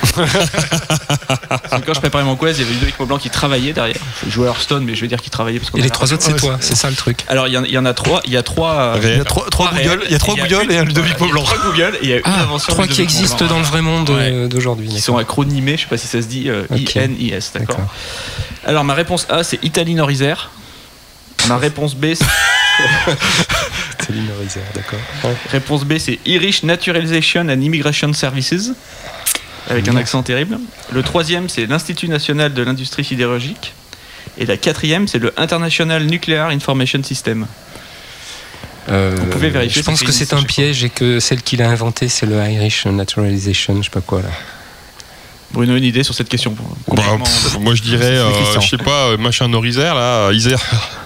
Parce 0.15 1.81
que 1.82 1.86
quand 1.86 1.94
je 1.94 2.00
préparais 2.00 2.24
mon 2.24 2.36
quiz, 2.36 2.58
il 2.58 2.62
y 2.62 2.65
avait 2.65 2.74
Ludovic 2.74 2.98
Maublanc 2.98 3.18
qui 3.18 3.31
travaillait 3.31 3.73
derrière. 3.73 3.97
Il 4.24 4.31
jouait 4.32 4.47
à 4.47 4.50
Hearthstone, 4.50 4.84
mais 4.84 4.94
je 4.94 5.00
vais 5.00 5.06
dire 5.08 5.20
qu'il 5.23 5.31
travaillait 5.31 5.58
parce 5.58 5.70
qu'on 5.70 5.78
Et 5.78 5.82
a 5.82 5.84
les 5.84 5.90
trois 5.90 6.12
autres, 6.12 6.23
c'est 6.23 6.36
toi. 6.36 6.58
C'est 6.60 6.74
ça 6.76 6.90
le 6.90 6.97
truc. 6.97 7.24
Alors 7.28 7.48
il 7.48 7.55
y, 7.55 7.58
en- 7.58 7.65
il 7.65 7.70
y 7.73 7.78
en 7.78 7.84
a 7.86 7.94
trois. 7.94 8.20
Il 8.24 8.32
y 8.32 8.36
a 8.36 8.42
trois. 8.42 8.74
euh, 8.97 9.00
Il 9.02 9.16
y 9.16 9.20
a 9.20 9.24
trois, 9.24 9.47
trois 9.50 9.68
réels, 9.70 9.89
Google, 9.89 10.02
il 10.06 10.12
y 10.12 10.15
a 10.15 10.18
trois 10.18 10.34
et 10.34 10.40
Google 10.48 10.73
et 10.73 10.78
un 10.78 10.84
Ludovic 10.84 11.16
voilà, 11.18 11.18
il 11.18 11.20
y 11.20 11.23
a 11.23 11.26
Maublanc. 11.26 11.44
Trois 11.44 11.70
Google 11.70 11.98
et 12.00 12.05
il 12.05 12.10
y 12.10 12.12
a 12.12 12.16
une 12.16 12.23
Ah, 12.24 12.42
invention. 12.42 12.73
trois 12.73 12.86
qui 12.86 13.02
existent 13.02 13.44
Maublanc. 13.44 13.48
dans 13.48 13.58
le 13.60 13.65
vrai 13.66 13.82
monde 13.82 14.10
Ouais. 14.10 14.16
euh, 14.32 14.48
d'aujourd'hui. 14.48 14.89
Qui 14.89 15.00
sont 15.00 15.16
acronymés, 15.16 15.76
je 15.76 15.82
sais 15.82 15.89
pas 15.89 15.97
si 15.97 16.06
ça 16.08 16.20
se 16.20 16.26
dit, 16.26 16.48
euh, 16.48 16.65
Ok. 16.70 16.97
INIS, 16.97 17.50
d'accord. 17.55 17.81
Alors 18.66 18.84
ma 18.84 18.94
réponse 18.94 19.26
A 19.31 19.44
c'est 19.44 19.62
Italie 19.65 19.94
Nord-Isère. 19.94 20.50
Ma 21.48 21.56
réponse 21.56 21.94
B, 21.94 22.15
c'est- 22.15 22.24
C'est 24.07 24.12
l'inoriseur, 24.12 24.62
d'accord. 24.75 25.01
réponse 25.51 25.85
B 25.85 25.99
c'est 25.99 26.18
Irish 26.26 26.62
Naturalization 26.62 27.43
and 27.43 27.60
Immigration 27.60 28.12
Services, 28.12 28.70
avec 29.68 29.89
un 29.89 29.97
accent 29.97 30.23
terrible. 30.23 30.59
Le 30.93 31.02
troisième 31.02 31.49
c'est 31.49 31.67
l'Institut 31.67 32.09
national 32.09 32.55
de 32.55 32.62
l'industrie 32.62 33.05
sidérurgique. 33.05 33.73
Et 34.39 34.47
la 34.47 34.57
quatrième 34.57 35.09
c'est 35.09 35.18
le 35.18 35.33
International 35.39 36.05
Nuclear 36.05 36.49
Information 36.51 37.02
System. 37.02 37.47
Euh, 38.89 39.17
Vous 39.18 39.26
pouvez 39.26 39.51
vérifier, 39.51 39.83
Je 39.83 39.85
pense 39.86 40.02
que 40.02 40.12
c'est 40.12 40.33
un 40.33 40.43
piège 40.44 40.85
et 40.85 40.91
que 40.91 41.18
celle 41.18 41.43
qu'il 41.43 41.60
a 41.62 41.68
inventée, 41.68 42.09
c'est 42.09 42.26
le 42.26 42.36
Irish 42.36 42.86
Naturalization, 42.86 43.76
je 43.78 43.85
sais 43.85 43.91
pas 43.91 44.01
quoi 44.01 44.23
là. 44.23 44.28
Bruno, 45.52 45.76
une 45.76 45.85
idée 45.85 46.02
sur 46.02 46.15
cette 46.15 46.28
question 46.28 46.55
Bah, 46.89 47.02
pff, 47.25 47.59
moi, 47.59 47.75
je 47.75 47.83
dirais, 47.83 48.05
euh, 48.05 48.60
je 48.60 48.68
sais 48.68 48.76
pas, 48.76 49.07
euh, 49.09 49.17
machin 49.17 49.49
Norisère, 49.49 49.94
là, 49.94 50.31
Isère. 50.33 50.60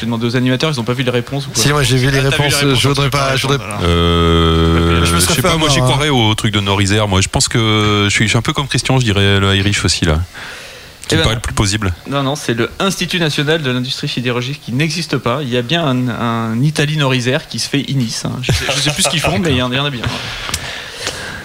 Je 0.00 0.06
vais 0.06 0.06
demander 0.06 0.24
aux 0.26 0.36
animateurs, 0.36 0.70
ils 0.72 0.80
ont 0.80 0.84
pas 0.84 0.94
vu 0.94 1.02
les 1.02 1.10
réponses 1.10 1.46
ou 1.46 1.50
quoi 1.50 1.62
Si, 1.62 1.68
moi 1.68 1.82
j'ai 1.82 1.98
vu 1.98 2.10
les 2.10 2.20
Ah, 2.20 2.30
réponses, 2.30 2.54
je 2.74 2.88
voudrais 2.88 3.10
pas. 3.10 3.36
Je 3.36 3.46
voudrais... 3.46 3.58
Euh, 3.82 5.04
Je 5.04 5.12
me 5.14 5.20
je 5.20 5.24
serais 5.24 5.34
sais 5.34 5.42
pas, 5.42 5.56
moi 5.58 5.68
j'y 5.68 5.76
avoir, 5.76 5.90
croirais 5.92 6.08
au 6.08 6.34
truc 6.34 6.54
de 6.54 6.60
Norisère. 6.60 7.06
Moi 7.06 7.20
je 7.20 7.28
pense 7.28 7.48
que 7.48 8.06
je 8.08 8.14
suis, 8.14 8.34
un 8.34 8.40
peu 8.40 8.54
comme 8.54 8.66
Christian, 8.66 8.98
je 8.98 9.04
dirais 9.04 9.38
le 9.38 9.54
Irish 9.56 9.84
aussi 9.84 10.06
là. 10.06 10.20
Qui 11.06 11.14
Eh 11.14 11.16
me 11.16 11.18
ben, 11.18 11.22
paraît 11.24 11.34
le 11.34 11.40
plus 11.42 11.52
plausible. 11.52 11.92
Non, 12.08 12.22
non, 12.22 12.34
c'est 12.34 12.54
le 12.54 12.70
Institut 12.78 13.18
national 13.18 13.60
de 13.62 13.70
l'industrie 13.70 14.08
sidérurgique 14.08 14.60
qui 14.64 14.72
n'existe 14.72 15.18
pas. 15.18 15.40
Il 15.42 15.50
y 15.50 15.56
a 15.58 15.62
bien 15.62 15.84
un, 15.84 16.08
un 16.08 16.62
Italie 16.62 16.96
Nord-Isère 16.96 17.46
qui 17.48 17.58
se 17.58 17.68
fait 17.68 17.80
Inis. 17.82 18.22
hein. 18.24 18.32
Je, 18.42 18.52
sais, 18.52 18.64
je 18.74 18.80
sais 18.80 18.90
plus 18.92 19.02
ce 19.02 19.08
qu'ils 19.10 19.20
font, 19.20 19.38
mais 19.38 19.50
il 19.50 19.56
y 19.56 19.62
en, 19.62 19.70
il 19.70 19.76
y 19.76 19.80
en 19.80 19.84
a 19.84 19.90
bien. 19.90 20.02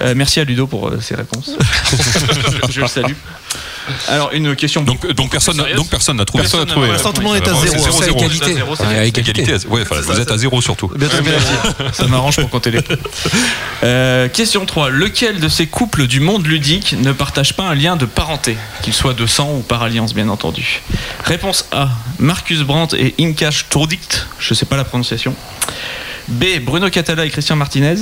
Euh, 0.02 0.14
merci 0.16 0.40
à 0.40 0.44
Ludo 0.44 0.68
pour 0.68 0.88
euh, 0.90 1.00
ses 1.00 1.16
réponses. 1.16 1.52
je, 2.68 2.72
je 2.72 2.82
le 2.82 2.88
salue. 2.88 3.14
Alors, 4.08 4.32
une 4.34 4.56
question. 4.56 4.82
Donc, 4.82 5.06
donc 5.14 5.30
personne, 5.32 5.58
n'a- 5.58 5.72
donc 5.74 5.90
personne 5.90 6.18
n'a 6.18 6.26
trouvé. 6.26 6.42
Personne 6.44 6.62
n'a 6.62 6.66
trouvé. 6.66 6.88
Pour 6.88 6.94
l'instant, 6.94 7.14
tout 7.14 7.22
le 7.22 7.28
monde 7.28 7.36
est 7.38 7.48
à 7.48 7.54
Ouais, 7.54 7.68
zéro. 7.68 7.84
c'est 7.84 7.92
C'est 7.92 8.02
à 8.02 8.06
zéro. 8.06 8.18
égalité. 8.18 8.54
zéro, 8.56 8.76
c'est 8.76 8.84
à 8.84 9.06
égalité. 9.06 9.42
Égalité. 9.42 9.68
Ouais, 9.68 9.82
enfin, 9.84 10.02
vous 10.02 10.20
êtes 10.20 10.32
à 10.32 10.38
zéro 10.38 10.60
surtout. 10.62 10.92
Bientôt 10.96 11.22
vérifié. 11.22 11.56
Ça 11.94 12.08
m'arrange 12.08 12.38
pour 12.38 12.50
compter 12.50 12.72
les 12.72 12.82
points. 12.82 12.96
Euh, 13.84 14.28
question 14.28 14.66
3. 14.66 14.90
Lequel 14.90 15.40
de 15.40 15.48
ces 15.50 15.68
couples 15.68 16.08
du 16.08 16.20
monde 16.20 16.48
ludique 16.48 16.96
ne 17.00 17.12
partage 17.12 17.54
pas 17.56 17.64
un 17.64 17.76
lien 17.76 17.96
de 17.96 18.06
parenté 18.06 18.58
Qu'il 18.82 18.94
soit 18.94 19.14
de 19.14 19.26
sang 19.28 19.52
ou 19.54 19.60
par 19.62 19.84
alliance, 19.84 20.14
bien 20.16 20.30
entendu? 20.30 20.82
Réponse 21.24 21.66
A. 21.72 21.90
Marcus 22.18 22.62
Brandt 22.62 22.98
et 22.98 23.14
Inka 23.20 23.52
Sturdikt. 23.52 24.28
Je 24.40 24.54
sais 24.56 24.66
pas 24.66 24.78
la 24.78 24.84
prononciation. 24.84 25.36
B. 26.28 26.46
Bruno 26.62 26.90
Catala 26.90 27.26
et 27.26 27.30
Christian 27.30 27.56
Martinez. 27.56 27.98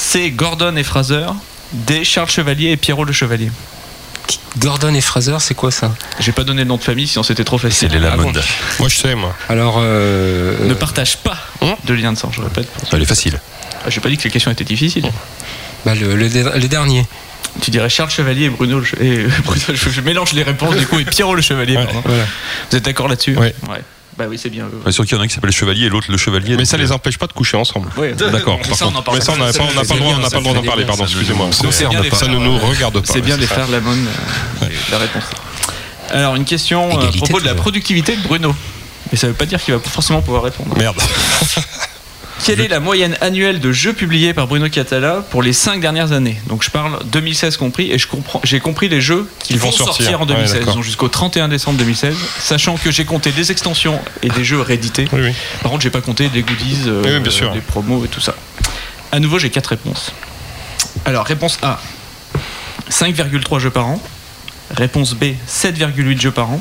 C. 0.00 0.30
Gordon 0.30 0.76
et 0.76 0.84
Fraser. 0.84 1.26
D. 1.72 2.04
Charles 2.04 2.30
Chevalier 2.30 2.70
et 2.70 2.76
Pierrot 2.76 3.04
le 3.04 3.12
Chevalier. 3.12 3.50
Gordon 4.58 4.94
et 4.94 5.00
Fraser, 5.00 5.36
c'est 5.40 5.54
quoi 5.54 5.70
ça? 5.70 5.92
J'ai 6.20 6.32
pas 6.32 6.44
donné 6.44 6.62
le 6.62 6.68
nom 6.68 6.76
de 6.76 6.82
famille, 6.82 7.06
sinon 7.06 7.22
c'était 7.22 7.44
trop 7.44 7.58
C'est 7.58 7.68
facile. 7.68 7.90
les 7.92 7.98
Lamonde. 7.98 8.42
Moi, 8.78 8.88
je 8.88 8.96
sais, 8.96 9.14
moi. 9.14 9.34
Alors, 9.48 9.76
euh, 9.78 10.66
Ne 10.66 10.74
partage 10.74 11.18
pas 11.18 11.36
de 11.84 11.94
lien 11.94 12.12
de 12.12 12.18
sang, 12.18 12.30
je 12.34 12.40
répète. 12.40 12.68
Elle 12.92 13.02
est 13.02 13.06
facile. 13.06 13.40
Ah, 13.84 13.90
J'ai 13.90 14.00
pas 14.00 14.08
dit 14.08 14.16
que 14.16 14.24
les 14.24 14.30
questions 14.30 14.50
étaient 14.50 14.64
difficiles. 14.64 15.10
bah, 15.84 15.94
le, 15.94 16.14
le, 16.16 16.28
le 16.28 16.68
dernier. 16.68 17.04
Tu 17.60 17.70
dirais 17.70 17.88
Charles 17.88 18.10
Chevalier 18.10 18.44
et 18.46 18.50
Bruno 18.50 18.78
le 18.78 18.84
Che- 18.84 19.00
et 19.00 19.26
Bruno, 19.44 19.62
je, 19.74 19.90
je 19.90 20.00
mélange 20.00 20.32
les 20.32 20.42
réponses 20.42 20.76
du 20.76 20.86
coup 20.86 20.98
et 20.98 21.04
Pierrot 21.04 21.34
le 21.34 21.42
Chevalier. 21.42 21.74
Voilà. 22.04 22.24
Vous 22.70 22.76
êtes 22.76 22.84
d'accord 22.84 23.08
là-dessus? 23.08 23.36
Ouais. 23.36 23.54
Bah 24.18 24.24
oui, 24.28 24.36
c'est 24.36 24.50
bien. 24.50 24.66
eux. 24.66 24.90
Sûr 24.90 25.04
qu'il 25.06 25.14
y 25.14 25.16
en 25.16 25.20
a 25.20 25.24
un 25.24 25.28
qui 25.28 25.34
s'appelle 25.34 25.50
le 25.50 25.54
chevalier 25.54 25.86
et 25.86 25.88
l'autre 25.88 26.08
le 26.10 26.16
chevalier. 26.16 26.56
Mais 26.56 26.64
ça 26.64 26.76
donc, 26.76 26.86
les 26.86 26.90
euh, 26.90 26.96
empêche 26.96 27.18
pas 27.18 27.28
de 27.28 27.32
coucher 27.32 27.56
ensemble. 27.56 27.88
Ouais. 27.96 28.14
D'accord. 28.14 28.58
Mais 28.60 28.68
par 28.68 28.76
ça, 28.76 28.86
on 28.86 28.88
en 28.88 28.92
contre. 28.94 29.04
parle 29.04 29.18
Mais 29.18 29.24
ça, 29.24 29.32
on 29.32 29.36
n'a 29.36 29.52
pas, 29.52 29.62
on 29.62 29.74
n'a 29.74 29.84
pas 29.84 29.94
le 29.94 30.00
droit, 30.00 30.14
on 30.16 30.18
n'a 30.18 30.30
pas 30.30 30.36
le 30.38 30.42
droit 30.42 30.54
d'en 30.54 30.62
parler, 30.62 30.84
pardon, 30.84 31.04
excusez-moi. 31.04 31.48
Ça 31.52 31.62
nous 31.62 31.70
C'est 31.70 31.86
bien 31.86 32.00
les. 32.00 32.10
Ça 32.10 32.26
ne 32.26 32.36
nous 32.36 32.58
regarde 32.58 33.00
pas. 33.00 33.12
C'est 33.12 33.20
bien 33.20 33.36
ouais, 33.36 33.42
les 33.42 33.46
ça. 33.46 33.54
frères 33.54 33.68
Lamon, 33.68 33.92
euh, 33.92 34.66
la 34.90 34.98
réponse. 34.98 35.22
Alors, 36.10 36.34
une 36.34 36.44
question 36.44 36.88
euh, 36.88 36.90
à 36.90 36.94
Égalité, 36.94 37.18
propos 37.18 37.40
de 37.40 37.46
la 37.46 37.54
productivité 37.54 38.16
de 38.16 38.22
Bruno. 38.22 38.52
Mais 39.12 39.16
ça 39.18 39.28
veut 39.28 39.34
pas 39.34 39.46
dire 39.46 39.62
qu'il 39.62 39.72
va 39.72 39.80
forcément 39.80 40.20
pouvoir 40.20 40.42
répondre. 40.42 40.76
Merde. 40.76 40.96
Quelle 42.44 42.60
est 42.60 42.68
la 42.68 42.80
moyenne 42.80 43.16
annuelle 43.20 43.60
de 43.60 43.72
jeux 43.72 43.92
publiés 43.92 44.32
par 44.32 44.46
Bruno 44.46 44.68
Catala 44.70 45.24
pour 45.30 45.42
les 45.42 45.52
5 45.52 45.80
dernières 45.80 46.12
années 46.12 46.40
Donc 46.46 46.62
je 46.62 46.70
parle 46.70 46.98
2016 47.06 47.56
compris 47.56 47.90
et 47.92 47.98
je 47.98 48.06
comprends, 48.06 48.40
j'ai 48.44 48.60
compris 48.60 48.88
les 48.88 49.00
jeux 49.00 49.28
qui 49.40 49.54
vont 49.56 49.66
vont 49.66 49.72
sortir, 49.72 50.04
sortir. 50.06 50.20
en 50.22 50.26
2016. 50.26 50.52
Ouais, 50.52 50.58
d'accord. 50.60 50.74
Ils 50.74 50.78
ont 50.78 50.82
jusqu'au 50.82 51.08
31 51.08 51.48
décembre 51.48 51.78
2016, 51.78 52.14
sachant 52.40 52.76
que 52.76 52.90
j'ai 52.90 53.04
compté 53.04 53.32
des 53.32 53.50
extensions 53.50 54.00
et 54.22 54.28
des 54.28 54.44
jeux 54.44 54.60
réédités. 54.60 55.06
Oui, 55.12 55.20
oui. 55.24 55.32
Par 55.62 55.70
contre, 55.72 55.82
j'ai 55.82 55.90
pas 55.90 56.00
compté 56.00 56.28
des 56.28 56.42
goodies, 56.42 56.84
euh, 56.86 57.02
Oui, 57.04 57.10
oui, 57.14 57.20
bien 57.20 57.30
sûr. 57.30 57.52
des 57.52 57.60
promos 57.60 58.04
et 58.04 58.08
tout 58.08 58.20
ça. 58.20 58.34
À 59.12 59.20
nouveau, 59.20 59.38
j'ai 59.38 59.50
quatre 59.50 59.68
réponses. 59.68 60.12
Alors, 61.04 61.26
réponse 61.26 61.58
A 61.62 61.80
5,3 62.90 63.58
jeux 63.58 63.70
par 63.70 63.86
an. 63.88 64.00
Réponse 64.76 65.14
B 65.14 65.24
7,8 65.48 66.20
jeux 66.20 66.30
par 66.30 66.50
an. 66.50 66.58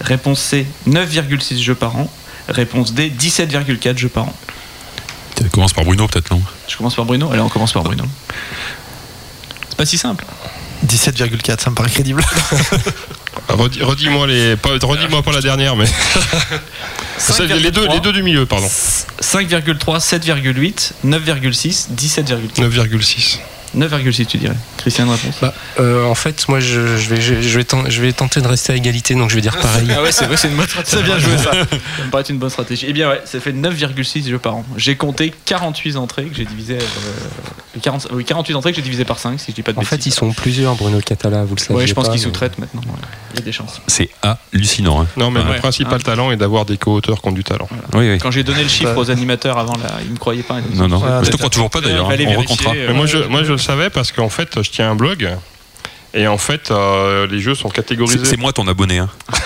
Réponse 0.00 0.40
C 0.40 0.66
9,6 0.88 1.60
jeux 1.60 1.74
par 1.74 1.96
an. 1.96 2.10
Réponse 2.48 2.92
D 2.94 3.12
17,4 3.18 3.98
jeux 3.98 4.08
par 4.08 4.24
an. 4.24 4.34
Tu 5.38 5.48
commences 5.50 5.72
par 5.72 5.84
Bruno 5.84 6.06
peut-être 6.08 6.30
non? 6.30 6.42
Je 6.68 6.76
commence 6.76 6.94
par 6.94 7.04
Bruno? 7.04 7.30
Allez, 7.30 7.40
on 7.40 7.48
commence 7.48 7.72
par 7.72 7.82
Bruno. 7.82 8.04
C'est 9.68 9.76
pas 9.76 9.86
si 9.86 9.98
simple. 9.98 10.24
17,4, 10.86 11.60
ça 11.60 11.70
me 11.70 11.74
paraît 11.74 11.90
crédible. 11.90 12.22
Redis- 13.48 13.82
Redis-moi 13.82 14.26
les, 14.26 14.56
pas- 14.56 14.70
redis-moi 14.82 15.22
pas 15.22 15.32
la 15.32 15.40
dernière, 15.40 15.74
mais 15.74 15.86
les 17.62 17.70
deux, 17.70 17.86
les 17.88 18.00
deux 18.00 18.12
du 18.12 18.22
milieu, 18.22 18.46
pardon. 18.46 18.66
5,3, 18.66 20.00
7,8, 20.00 20.92
9,6, 21.04 21.88
17,4. 21.96 22.60
9,6. 22.60 23.38
9,6 23.76 24.26
tu 24.26 24.38
dirais. 24.38 24.54
Christian, 24.76 25.04
une 25.06 25.12
réponse 25.12 25.34
Bah, 25.40 25.54
euh, 25.80 26.04
en 26.04 26.14
fait, 26.14 26.46
moi, 26.48 26.60
je, 26.60 26.96
je 26.96 27.08
vais, 27.08 27.20
je, 27.20 27.40
je 27.40 27.58
vais 27.58 27.64
ten- 27.64 27.88
je 27.88 28.00
vais 28.00 28.12
tenter 28.12 28.40
de 28.40 28.48
rester 28.48 28.72
à 28.72 28.76
égalité, 28.76 29.14
donc 29.14 29.30
je 29.30 29.34
vais 29.34 29.40
dire 29.40 29.56
pareil. 29.56 29.88
Ah 29.96 30.02
ouais, 30.02 30.12
c'est 30.12 30.26
vrai, 30.26 30.36
c'est 30.36 30.48
une 30.48 30.56
bonne 30.56 30.66
stratégie. 30.68 30.96
C'est 30.96 31.02
bien 31.04 31.18
joué 31.18 31.36
ça. 31.38 31.52
Ça 31.52 32.04
me 32.04 32.10
paraît 32.10 32.24
une 32.28 32.38
bonne 32.38 32.50
stratégie. 32.50 32.86
Eh 32.88 32.92
bien 32.92 33.08
ouais, 33.08 33.20
ça 33.24 33.40
fait 33.40 33.52
9,6 33.52 34.28
jeux 34.28 34.38
par 34.38 34.56
an. 34.56 34.64
J'ai 34.76 34.96
compté 34.96 35.32
48 35.44 35.96
entrées 35.96 36.24
que 36.24 36.36
j'ai 36.36 36.44
divisé 36.44 36.78
euh, 36.78 37.78
40, 37.82 38.08
oui, 38.12 38.24
48 38.24 38.54
entrées 38.54 38.70
que 38.72 38.76
j'ai 38.76 38.82
divisé 38.82 39.04
par 39.04 39.18
5 39.18 39.38
si 39.38 39.50
je 39.50 39.54
dis 39.56 39.62
pas 39.62 39.72
de 39.72 39.76
En 39.78 39.80
bêtises. 39.80 39.98
fait, 39.98 40.06
ils 40.06 40.12
sont 40.14 40.32
plusieurs, 40.32 40.74
Bruno 40.74 41.00
Catala, 41.00 41.44
vous 41.44 41.54
le 41.54 41.60
savez. 41.60 41.74
Ouais, 41.80 41.86
je 41.86 41.94
pense 41.94 42.06
pas, 42.06 42.12
qu'ils 42.12 42.20
mais- 42.20 42.24
sous-traitent 42.26 42.58
maintenant. 42.58 42.80
ouais. 42.82 42.98
Il 43.34 43.40
y 43.40 43.42
a 43.42 43.44
des 43.44 43.52
chances. 43.52 43.80
C'est 43.86 44.08
hallucinant. 44.22 45.02
Hein. 45.02 45.06
Non, 45.16 45.30
mais 45.30 45.40
Ouais. 45.40 45.52
le 45.54 45.58
principal 45.58 45.98
Ah. 46.00 46.04
talent 46.04 46.32
est 46.32 46.36
d'avoir 46.36 46.64
des 46.64 46.76
co-auteurs 46.78 47.20
qui 47.20 47.28
ont 47.28 47.32
du 47.32 47.44
talent. 47.44 47.68
Oui, 47.94 48.10
oui. 48.10 48.18
Quand 48.18 48.30
j'ai 48.30 48.42
donné 48.42 48.62
le 48.62 48.68
chiffre 48.68 48.96
aux 48.96 49.10
animateurs 49.10 49.58
avant 49.58 49.74
là, 49.74 49.98
ils 50.04 50.10
me 50.12 50.16
croyaient 50.16 50.42
pas. 50.42 50.56
ils 50.60 50.74
me 50.76 50.88
Non, 50.88 50.88
non. 50.98 51.22
je 51.22 51.30
te 51.30 51.36
crois 51.36 51.50
toujours 51.50 51.70
pas 51.70 51.80
d'ailleurs. 51.80 52.10
Hein. 52.10 52.16
On 52.26 52.40
recomptera. 52.40 52.72
euh, 52.74 52.86
Mais 52.88 52.94
moi, 52.94 53.06
je, 53.06 53.18
moi, 53.18 53.44
je 53.44 53.56
le 53.58 53.62
savais 53.62 53.90
parce 53.90 54.12
qu'en 54.12 54.28
fait, 54.28 54.62
je 54.62 54.70
tiens 54.70 54.92
un 54.92 54.94
blog. 54.94 55.28
Et 56.14 56.26
en 56.26 56.38
fait, 56.38 56.70
euh, 56.70 57.26
les 57.26 57.38
jeux 57.40 57.54
sont 57.54 57.68
catégorisés. 57.68 58.24
c'est 58.24 58.38
moi 58.38 58.52
ton 58.52 58.66
abonné. 58.66 58.98
Hein. 58.98 59.08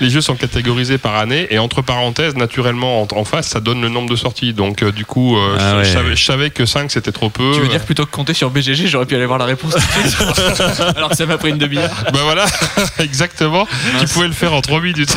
Les 0.00 0.10
jeux 0.10 0.20
sont 0.20 0.36
catégorisés 0.36 0.98
par 0.98 1.16
année 1.16 1.46
et 1.50 1.58
entre 1.58 1.82
parenthèses, 1.82 2.36
naturellement, 2.36 3.00
en, 3.02 3.08
en 3.10 3.24
face, 3.24 3.48
ça 3.48 3.60
donne 3.60 3.80
le 3.80 3.88
nombre 3.88 4.10
de 4.10 4.16
sorties. 4.16 4.52
Donc, 4.52 4.82
euh, 4.82 4.92
du 4.92 5.04
coup, 5.04 5.36
euh, 5.36 5.56
Ah 5.58 5.70
je, 5.72 5.76
ouais. 5.78 5.84
je 5.84 5.92
savais, 5.92 6.16
je 6.16 6.24
savais 6.24 6.50
que 6.50 6.66
5 6.66 6.90
c'était 6.90 7.12
trop 7.12 7.30
peu. 7.30 7.52
Tu 7.54 7.60
veux 7.60 7.68
dire 7.68 7.80
que 7.80 7.86
plutôt 7.86 8.04
que 8.06 8.10
compter 8.10 8.34
sur 8.34 8.50
BGG, 8.50 8.86
j'aurais 8.86 9.06
pu 9.06 9.14
aller 9.16 9.26
voir 9.26 9.38
la 9.38 9.46
réponse 9.46 9.74
Alors 10.96 11.10
que 11.10 11.16
ça 11.16 11.26
m'a 11.26 11.38
pris 11.38 11.50
une 11.50 11.58
demi-heure. 11.58 11.90
Bah 12.12 12.20
voilà, 12.22 12.44
exactement. 12.98 13.66
Tu 14.00 14.06
pouvais 14.08 14.28
le 14.28 14.32
faire 14.34 14.52
en 14.52 14.60
3 14.60 14.80
minutes. 14.80 15.16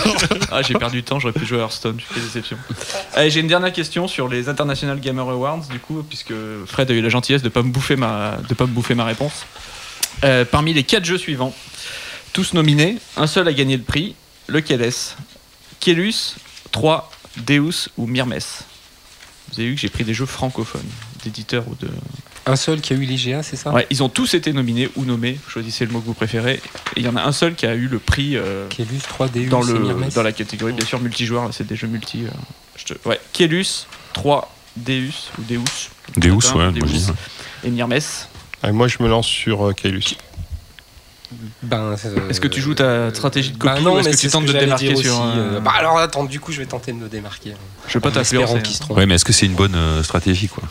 Ah, 0.51 0.61
j'ai 0.61 0.73
perdu 0.75 0.97
du 0.97 1.03
temps, 1.03 1.19
j'aurais 1.19 1.33
pu 1.33 1.45
jouer 1.45 1.59
à 1.59 1.63
Hearthstone, 1.63 1.97
quelle 2.13 2.23
déception. 2.23 2.57
Allez, 3.15 3.29
j'ai 3.29 3.41
une 3.41 3.47
dernière 3.47 3.71
question 3.73 4.07
sur 4.07 4.27
les 4.27 4.49
International 4.49 4.99
Gamer 4.99 5.29
Awards, 5.29 5.61
du 5.69 5.79
coup, 5.79 6.03
puisque 6.07 6.33
Fred 6.65 6.89
a 6.89 6.93
eu 6.93 7.01
la 7.01 7.09
gentillesse 7.09 7.43
de 7.43 7.49
pas 7.49 7.61
me 7.61 7.69
bouffer 7.69 7.95
ma, 7.95 8.37
de 8.47 8.53
pas 8.55 8.65
me 8.65 8.71
bouffer 8.71 8.95
ma 8.95 9.03
réponse. 9.05 9.18
Euh, 10.23 10.45
parmi 10.45 10.73
les 10.73 10.83
quatre 10.83 11.05
jeux 11.05 11.17
suivants, 11.17 11.53
tous 12.33 12.53
nominés, 12.53 12.97
un 13.17 13.27
seul 13.27 13.47
a 13.47 13.53
gagné 13.53 13.77
le 13.77 13.83
prix. 13.83 14.15
Lequel 14.47 14.81
est-ce? 14.81 15.13
Kielus, 15.79 16.35
3, 16.71 17.09
Deus 17.37 17.89
ou 17.97 18.05
Myrmes 18.07 18.33
Vous 19.53 19.59
avez 19.59 19.69
vu 19.69 19.75
que 19.75 19.81
j'ai 19.81 19.89
pris 19.89 20.03
des 20.03 20.13
jeux 20.13 20.25
francophones, 20.25 20.81
d'éditeurs 21.23 21.63
ou 21.67 21.75
de. 21.75 21.89
Un 22.45 22.55
seul 22.55 22.81
qui 22.81 22.93
a 22.93 22.95
eu 22.95 23.01
l'IGA, 23.03 23.43
c'est 23.43 23.55
ça? 23.55 23.71
Ouais, 23.71 23.85
ils 23.91 24.01
ont 24.01 24.09
tous 24.09 24.33
été 24.33 24.51
nominés 24.53 24.89
ou 24.95 25.05
nommés, 25.05 25.39
choisissez 25.47 25.85
le 25.85 25.91
mot 25.91 25.99
que 26.01 26.05
vous 26.07 26.13
préférez. 26.15 26.55
Et 26.95 26.99
il 27.01 27.05
y 27.05 27.07
en 27.07 27.15
a 27.15 27.21
un 27.21 27.31
seul 27.31 27.53
qui 27.55 27.65
a 27.67 27.75
eu 27.75 27.87
le 27.87 27.99
prix. 27.99 28.35
euh, 28.35 28.67
Kielus, 28.69 28.99
3, 29.07 29.27
Deus, 29.29 29.45
dans, 29.49 29.61
le, 29.61 30.09
dans 30.15 30.23
la 30.23 30.31
catégorie, 30.31 30.73
bien 30.73 30.85
sûr, 30.85 30.99
multijoueur, 30.99 31.49
c'est 31.53 31.67
des 31.67 31.75
jeux 31.75 31.87
multi. 31.87 32.23
euh, 32.25 32.29
je 32.75 32.93
te- 32.93 33.07
Ouais, 33.07 33.19
Kielus, 33.33 33.85
3, 34.13 34.51
Deus, 34.77 35.11
ou 35.37 35.43
Deus? 35.43 35.59
Deus, 36.17 36.31
ouais, 36.31 36.71
Deus. 36.71 36.79
moi, 36.79 36.87
je 36.87 36.93
dis, 36.93 37.05
ouais. 37.05 37.13
Et 37.65 37.69
Myrmes. 37.69 37.99
Et 38.67 38.71
moi, 38.71 38.87
je 38.87 38.97
me 39.01 39.07
lance 39.07 39.27
sur 39.27 39.67
euh, 39.67 39.73
Kaelus. 39.73 40.15
Ben, 41.61 41.95
euh, 42.05 42.29
Est-ce 42.29 42.41
que 42.41 42.47
tu 42.47 42.59
joues 42.59 42.73
ta 42.73 43.13
stratégie 43.13 43.51
de 43.51 43.57
copie 43.57 43.73
Bah 43.75 43.79
non, 43.81 43.95
ou 43.95 43.99
est-ce 43.99 44.09
que 44.09 44.15
tu 44.17 44.29
tentes 44.29 44.45
de 44.45 44.51
te 44.51 44.57
démarquer 44.57 44.95
sur. 44.95 45.21
euh, 45.21 45.59
Bah 45.59 45.73
alors 45.77 45.99
attends, 45.99 46.23
du 46.23 46.39
coup 46.39 46.51
je 46.51 46.57
vais 46.57 46.65
tenter 46.65 46.91
de 46.91 46.97
me 46.97 47.07
démarquer. 47.07 47.53
Je 47.87 47.93
vais 47.93 47.99
pas 47.99 48.09
En 48.09 48.21
espérant 48.21 48.55
hein. 48.55 48.59
qu'ils 48.61 48.75
se. 48.75 48.83
Ouais, 48.91 49.05
mais 49.05 49.13
est-ce 49.13 49.25
que 49.25 49.31
c'est 49.33 49.45
une 49.45 49.53
bonne 49.53 49.75
euh, 49.75 50.01
stratégie 50.01 50.47
quoi? 50.47 50.63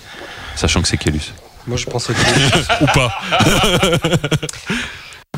Sachant 0.57 0.83
que 0.83 0.89
c'est 0.89 0.97
Kélus. 0.97 1.33
Moi 1.69 1.77
je 1.77 1.87
pense 1.87 2.09
que 2.09 2.13
Ou 2.83 2.87
pas 2.93 3.21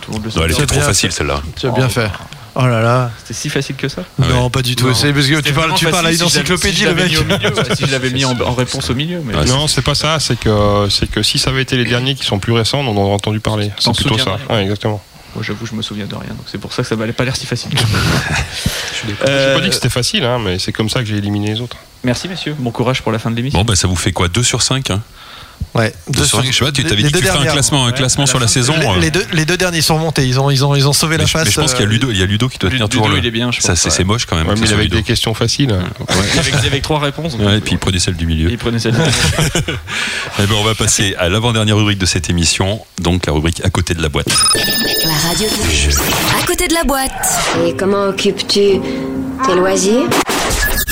Tout 0.00 0.12
le 0.12 0.16
monde 0.18 0.24
le 0.24 0.30
Non, 0.30 0.34
sait. 0.36 0.40
Elle 0.44 0.50
était 0.52 0.60
C'est 0.60 0.66
trop 0.66 0.80
facile 0.80 1.12
celle-là. 1.12 1.42
Tu 1.58 1.66
as 1.66 1.70
bien 1.70 1.88
fait. 1.88 2.10
Oh 2.56 2.66
là 2.66 2.80
là. 2.82 3.10
C'était 3.18 3.34
si 3.34 3.48
facile 3.48 3.76
que 3.76 3.88
ça 3.88 4.02
Ah 4.20 4.26
ouais. 4.26 4.32
Non, 4.34 4.50
pas 4.50 4.62
du 4.62 4.74
tout. 4.76 4.88
Non. 4.88 4.94
C'est 4.94 5.12
parce 5.12 5.26
que 5.26 5.36
C'était 5.36 5.50
tu 5.50 5.54
parles, 5.54 5.74
tu 5.74 5.86
parles 5.86 6.06
à 6.06 6.10
une 6.12 6.18
si 6.18 6.28
je 6.28 6.38
l'avais- 6.38 6.52
encyclopédie, 6.52 6.76
si 6.76 6.82
je 6.84 6.88
le 6.88 6.94
mec. 6.94 7.76
Si 7.76 7.86
je 7.86 7.90
l'avais 7.92 8.10
mis 8.10 8.24
en, 8.24 8.38
en 8.40 8.54
réponse 8.54 8.90
au 8.90 8.94
milieu, 8.94 9.20
mais. 9.24 9.32
Non, 9.46 9.66
c'est 9.66 9.82
pas 9.82 9.94
ça. 9.94 10.18
C'est 10.20 10.38
que, 10.38 10.86
c'est 10.90 11.10
que 11.10 11.22
si 11.22 11.38
ça 11.38 11.50
avait 11.50 11.62
été 11.62 11.76
les 11.76 11.84
derniers 11.84 12.14
qui 12.14 12.24
sont 12.24 12.38
plus 12.38 12.52
récents, 12.52 12.80
on 12.80 12.88
en 12.90 12.96
aurait 12.96 13.14
entendu 13.14 13.40
parler. 13.40 13.70
C'est 13.78 13.94
plutôt 13.94 14.18
ça. 14.18 14.38
Ouais, 14.48 14.62
exactement. 14.62 15.02
Moi, 15.36 15.44
j'avoue, 15.46 15.64
je 15.64 15.74
me 15.76 15.82
souviens 15.82 16.06
de 16.06 16.14
rien, 16.16 16.30
donc 16.30 16.44
c'est 16.50 16.58
pour 16.58 16.72
ça 16.72 16.82
que 16.82 16.88
ça 16.88 16.96
m'allait 16.96 17.12
pas 17.12 17.24
l'air 17.24 17.36
si 17.36 17.46
facile. 17.46 17.70
J'ai 19.06 19.14
Euh, 19.28 19.54
pas 19.54 19.60
dit 19.60 19.68
que 19.68 19.74
c'était 19.76 19.88
facile, 19.88 20.24
hein, 20.24 20.40
mais 20.44 20.58
c'est 20.58 20.72
comme 20.72 20.90
ça 20.90 20.98
que 20.98 21.06
j'ai 21.06 21.18
éliminé 21.18 21.54
les 21.54 21.60
autres. 21.60 21.76
Merci, 22.02 22.26
messieurs. 22.26 22.56
Bon 22.58 22.72
courage 22.72 23.00
pour 23.02 23.12
la 23.12 23.20
fin 23.20 23.30
de 23.30 23.36
l'émission. 23.36 23.56
Bon, 23.60 23.64
bah 23.64 23.76
ça 23.76 23.86
vous 23.86 23.94
fait 23.94 24.10
quoi? 24.10 24.26
2 24.26 24.42
sur 24.42 24.60
5 24.60 24.90
hein? 24.90 25.00
Ouais. 25.74 25.94
Deux 26.08 26.24
sur- 26.24 26.42
Je 26.42 26.50
sais 26.52 26.64
pas, 26.64 26.72
tu 26.72 26.82
les- 26.82 26.88
t'avais 26.88 27.02
dit 27.02 27.08
que 27.12 27.14
deux 27.18 27.20
tu 27.20 27.26
ferais 27.26 27.46
un 27.48 27.52
classement, 27.52 27.86
un 27.86 27.92
classement 27.92 28.24
la 28.24 28.26
sur 28.28 28.40
la 28.40 28.48
saison. 28.48 28.74
Les, 28.78 28.86
euh. 28.86 28.98
les 29.00 29.10
deux, 29.10 29.24
les 29.32 29.44
deux 29.44 29.56
derniers 29.56 29.82
sont 29.82 29.94
remontés. 29.94 30.26
Ils 30.26 30.40
ont, 30.40 30.50
ils 30.50 30.64
ont, 30.64 30.74
ils 30.74 30.88
ont 30.88 30.92
sauvé 30.92 31.16
mais, 31.16 31.22
la 31.22 31.26
je, 31.26 31.32
face. 31.32 31.44
mais 31.46 31.52
je 31.52 31.60
pense 31.60 31.72
qu'il 31.74 31.80
y 31.82 31.84
a 31.84 31.86
euh, 31.86 31.92
Ludo, 31.92 32.10
il 32.10 32.18
y 32.18 32.22
a 32.22 32.26
Ludo 32.26 32.48
qui 32.48 32.58
doit 32.58 32.70
tenir 32.70 32.84
Ludo, 32.86 32.88
toujours 32.96 33.08
le. 33.08 33.18
il 33.18 33.26
est 33.26 33.30
bien, 33.30 33.52
je 33.52 33.60
Ça, 33.60 33.68
pense, 33.74 33.78
c'est 33.88 33.98
ouais. 33.98 34.04
moche 34.04 34.26
quand 34.26 34.36
même. 34.36 34.48
Ouais, 34.48 34.54
mais 34.60 34.66
il 34.68 34.76
Ludo. 34.76 34.96
des 34.96 35.02
questions 35.04 35.32
faciles. 35.32 35.74
Avec, 36.38 36.54
avec 36.54 36.82
trois 36.82 36.98
réponses. 36.98 37.36
donc, 37.38 37.48
et 37.52 37.60
puis 37.60 37.76
prenez 37.76 38.00
celle 38.00 38.16
du 38.16 38.26
milieu. 38.26 38.50
il 38.50 38.58
prenait 38.58 38.78
celle 38.80 38.94
Eh 40.38 40.46
ben, 40.46 40.54
on 40.58 40.64
va 40.64 40.74
passer 40.74 41.14
à 41.18 41.28
l'avant-dernière 41.28 41.76
rubrique 41.76 41.98
de 41.98 42.06
cette 42.06 42.30
émission, 42.30 42.80
donc 43.00 43.26
la 43.26 43.32
rubrique 43.32 43.60
à 43.64 43.70
côté 43.70 43.94
de 43.94 44.02
la 44.02 44.08
boîte. 44.08 44.26
La 45.04 45.28
radio. 45.28 45.46
À 46.42 46.46
côté 46.46 46.66
de 46.68 46.74
la 46.74 46.84
boîte. 46.84 47.12
Et 47.66 47.74
comment 47.76 48.04
occupes-tu 48.08 48.80
tes 49.46 49.54
loisirs? 49.54 50.08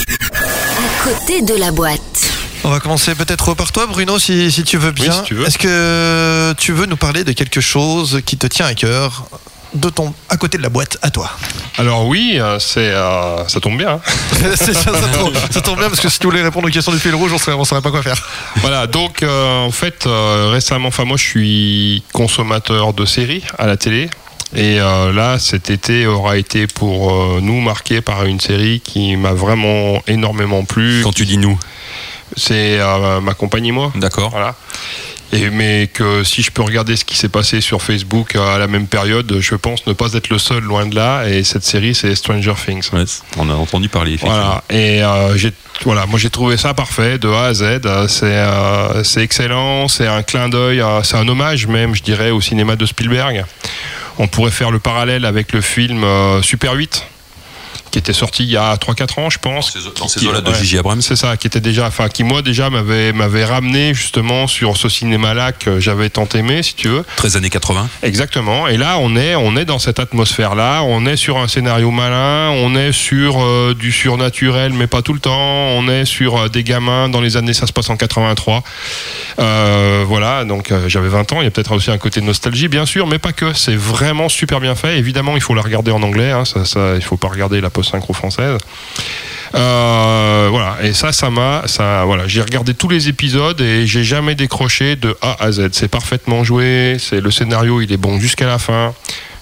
À 0.07 1.05
côté 1.05 1.43
de 1.43 1.55
la 1.55 1.71
boîte. 1.73 2.01
On 2.65 2.70
va 2.70 2.81
commencer 2.81 3.15
peut-être 3.15 3.55
par 3.55 3.73
toi, 3.73 3.87
Bruno, 3.87 4.19
si, 4.19 4.51
si 4.51 4.65
tu 4.65 4.77
veux 4.78 4.91
bien. 4.91 5.12
si 5.12 5.23
tu 5.23 5.35
veux. 5.35 5.47
Est-ce 5.47 5.59
que 5.59 6.53
tu 6.59 6.73
veux 6.73 6.87
nous 6.87 6.97
parler 6.97 7.25
de 7.25 7.33
quelque 7.33 7.61
chose 7.61 8.20
qui 8.27 8.37
te 8.37 8.47
tient 8.47 8.67
à 8.67 8.75
cœur 8.75 9.25
de 9.75 9.91
ton 9.91 10.15
à 10.31 10.37
côté 10.39 10.57
de 10.59 10.62
la 10.62 10.69
boîte 10.70 10.99
à 11.03 11.11
toi? 11.11 11.31
Alors 11.77 12.07
oui, 12.07 12.37
euh, 12.39 12.59
c'est 12.59 12.91
euh, 12.91 13.47
ça 13.49 13.61
tombe 13.61 13.78
bien. 13.78 13.93
hein. 13.93 14.01
C'est 14.57 14.75
ça, 14.75 14.93
ça 14.93 15.09
tombe, 15.09 15.35
ça 15.51 15.61
tombe 15.61 15.78
bien 15.78 15.89
parce 15.89 16.01
que 16.01 16.09
si 16.09 16.19
tu 16.19 16.27
voulais 16.27 16.43
répondre 16.43 16.67
aux 16.67 16.70
questions 16.70 16.93
du 16.93 16.99
fil 16.99 17.15
rouge, 17.15 17.33
on 17.33 17.53
on 17.53 17.65
saurait 17.65 17.83
pas 17.83 17.91
quoi 17.91 18.03
faire. 18.03 18.17
Voilà, 18.57 18.87
donc 18.87 19.23
euh, 19.23 19.65
en 19.65 19.70
fait, 19.70 20.07
euh, 20.07 20.49
récemment, 20.53 20.89
enfin 20.89 21.05
moi 21.05 21.17
je 21.17 21.25
suis 21.25 22.03
consommateur 22.12 22.93
de 22.93 23.05
séries 23.05 23.45
à 23.59 23.67
la 23.67 23.77
télé. 23.77 24.11
Et 24.57 24.81
euh, 24.81 25.12
là, 25.12 25.39
cet 25.39 25.69
été 25.69 26.07
aura 26.07 26.39
été 26.39 26.67
pour 26.67 27.12
euh, 27.12 27.41
nous 27.43 27.61
marqué 27.61 28.01
par 28.01 28.25
une 28.25 28.41
série 28.41 28.81
qui 28.81 29.15
m'a 29.17 29.33
vraiment 29.35 30.03
énormément 30.07 30.65
plu. 30.65 31.03
Quand 31.05 31.12
tu 31.12 31.27
dis 31.27 31.37
nous 31.37 31.59
C'est 32.36 32.78
euh, 32.81 33.20
ma 33.20 33.34
compagne 33.34 33.66
et 33.66 33.73
moi. 33.73 33.92
D'accord. 33.97 34.31
Voilà. 34.31 34.55
Et, 35.32 35.50
mais 35.50 35.90
que 35.92 36.24
si 36.24 36.42
je 36.42 36.50
peux 36.50 36.62
regarder 36.62 36.97
ce 36.97 37.05
qui 37.05 37.16
s'est 37.16 37.28
passé 37.28 37.60
sur 37.60 37.82
Facebook 37.82 38.34
euh, 38.34 38.55
à 38.55 38.58
la 38.58 38.66
même 38.66 38.86
période, 38.86 39.39
je 39.40 39.55
pense 39.57 39.86
ne 39.86 39.92
pas 39.92 40.15
être 40.15 40.31
le 40.31 40.39
seul, 40.39 40.62
loin 40.62 40.86
de 40.86 40.94
là. 40.94 41.28
Et 41.28 41.44
cette 41.44 41.65
série, 41.65 41.94
c'est 41.94 42.15
Stranger 42.15 42.55
Things. 42.65 42.89
On 43.36 43.50
a 43.50 43.55
entendu 43.55 43.90
parler, 43.90 44.15
effectivement. 44.15 44.36
Voilà. 44.36 44.65
Et 44.70 45.02
euh, 45.05 45.36
j'ai, 45.36 45.52
voilà, 45.84 46.07
moi 46.07 46.18
j'ai 46.18 46.31
trouvé 46.31 46.57
ça 46.57 46.73
parfait 46.73 47.18
de 47.18 47.28
A 47.28 47.44
à 47.47 47.55
Z. 47.55 47.62
Euh, 47.84 48.08
C'est, 48.08 48.24
euh, 48.24 49.05
c'est 49.05 49.23
excellent, 49.23 49.86
c'est 49.89 50.07
un 50.07 50.23
clin 50.23 50.48
d'œil, 50.48 50.82
c'est 51.02 51.16
un 51.16 51.28
hommage 51.28 51.66
même, 51.66 51.94
je 51.94 52.02
dirais, 52.02 52.31
au 52.31 52.40
cinéma 52.40 52.76
de 52.76 52.86
Spielberg. 52.86 53.44
On 54.18 54.26
pourrait 54.28 54.50
faire 54.50 54.70
le 54.70 54.78
parallèle 54.78 55.24
avec 55.24 55.52
le 55.52 55.60
film 55.60 56.02
euh, 56.05 56.42
Super 56.42 56.73
8 56.73 57.05
qui 57.91 57.99
était 57.99 58.12
sorti 58.12 58.44
il 58.44 58.50
y 58.50 58.57
a 58.57 58.75
3-4 58.75 59.20
ans, 59.20 59.31
je 59.31 59.39
pense. 59.39 59.76
Dans 59.99 60.08
ces 60.08 60.26
eaux-là 60.26 60.41
de 60.41 60.52
J.J. 60.52 60.78
Abrams. 60.78 61.02
C'est 61.02 61.17
ça, 61.17 61.36
qui 61.36 61.47
était 61.47 61.60
déjà, 61.60 61.86
enfin, 61.86 62.08
qui 62.08 62.25
moi 62.25 62.42
déjà 62.42 62.70
m'avait, 62.70 63.12
m'avait 63.12 63.44
ramené 63.44 63.94
justement 63.94 64.47
sur 64.47 64.76
ce 64.76 64.89
cinéma-là 64.89 65.52
que 65.52 65.81
j'avais 65.81 66.10
tant 66.10 66.28
aimé, 66.34 66.62
si 66.62 66.75
tu 66.75 66.89
veux. 66.89 67.05
13 67.17 67.36
années 67.36 67.50
80. 67.50 67.89
Exactement. 68.02 68.68
Et 68.68 68.76
là, 68.76 68.99
on 68.99 69.17
est, 69.17 69.34
on 69.34 69.57
est 69.57 69.65
dans 69.65 69.78
cette 69.78 69.99
atmosphère-là. 69.99 70.83
On 70.83 71.07
est 71.07 71.17
sur 71.17 71.39
un 71.39 71.49
scénario 71.49 71.91
malin. 71.91 72.50
On 72.50 72.75
est 72.75 72.92
sur 72.92 73.42
euh, 73.42 73.75
du 73.78 73.92
surnaturel, 73.92 74.73
mais 74.73 74.86
pas 74.86 75.02
tout 75.02 75.12
le 75.12 75.20
temps. 75.20 75.39
On 75.39 75.89
est 75.89 76.05
sur 76.05 76.36
euh, 76.36 76.49
des 76.49 76.65
gamins. 76.65 77.08
Dans 77.08 77.20
les 77.20 77.36
années, 77.36 77.52
ça 77.52 77.67
se 77.67 77.73
passe 77.73 77.91
en 77.91 77.97
83. 77.97 78.62
Euh, 79.39 80.05
voilà. 80.07 80.44
Donc, 80.44 80.73
j'avais 80.86 81.08
20 81.08 81.33
ans. 81.33 81.41
Il 81.41 81.44
y 81.44 81.49
a 81.49 81.50
peut-être 81.50 81.73
aussi 81.73 81.91
un 81.91 81.99
côté 81.99 82.20
de 82.20 82.26
nostalgie, 82.26 82.68
bien 82.68 82.86
sûr, 82.86 83.07
mais 83.07 83.18
pas 83.18 83.33
que. 83.33 83.52
C'est 83.55 83.76
vraiment 83.76 84.28
super 84.28 84.60
bien 84.60 84.75
fait. 84.75 84.99
Évidemment, 84.99 85.36
il 85.36 85.42
faut 85.42 85.55
la 85.55 85.62
regarder 85.62 85.91
en 85.91 86.02
anglais. 86.02 86.31
Hein. 86.31 86.44
Ça, 86.44 86.65
ça, 86.65 86.94
il 86.97 87.02
faut 87.02 87.17
pas 87.17 87.28
regarder 87.28 87.60
la 87.60 87.70
post-synchro 87.78 88.12
française. 88.12 88.58
Euh, 89.55 90.48
voilà, 90.50 90.76
et 90.82 90.92
ça, 90.92 91.12
ça 91.12 91.31
m'a, 91.31 91.62
ça, 91.66 92.05
voilà, 92.05 92.26
j'ai 92.26 92.42
regardé 92.42 92.74
tous 92.74 92.89
les 92.89 93.08
épisodes 93.08 93.60
et 93.60 93.86
j'ai 93.86 94.05
jamais 94.05 94.34
décroché 94.34 94.97
de 94.97 95.16
A 95.23 95.36
à 95.42 95.52
Z. 95.52 95.68
C'est 95.73 95.89
parfaitement 95.89 96.44
joué, 96.44 96.97
c'est 96.98 97.20
le 97.20 97.31
scénario, 97.31 97.81
il 97.81 97.92
est 97.92 97.97
bon 97.97 98.18
jusqu'à 98.20 98.47
la 98.47 98.58
fin. 98.58 98.94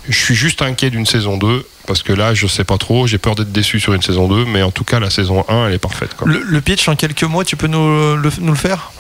Je 0.08 0.16
suis 0.16 0.36
juste 0.36 0.62
inquiet 0.62 0.90
d'une 0.90 1.06
saison 1.06 1.36
2 1.39 1.66
parce 1.86 2.02
que 2.02 2.12
là, 2.12 2.34
je 2.34 2.47
sais 2.47 2.62
pas 2.62 2.78
trop, 2.78 3.06
j'ai 3.06 3.18
peur 3.18 3.34
d'être 3.34 3.50
déçu 3.50 3.81
sur 3.81 3.94
une 3.94 4.02
saison 4.02 4.28
2, 4.28 4.44
mais 4.44 4.62
en 4.62 4.70
tout 4.70 4.84
cas, 4.84 5.00
la 5.00 5.10
saison 5.10 5.44
1, 5.48 5.68
elle 5.68 5.74
est 5.74 5.78
parfaite. 5.78 6.10
Le, 6.24 6.60
pitch 6.60 6.89
en 6.89 6.94
quelques 6.94 7.24
mots, 7.24 7.42
tu 7.42 7.56
peux 7.56 7.68
nous 7.68 8.16
nous 8.16 8.52
le 8.52 8.58
faire? 8.58 8.92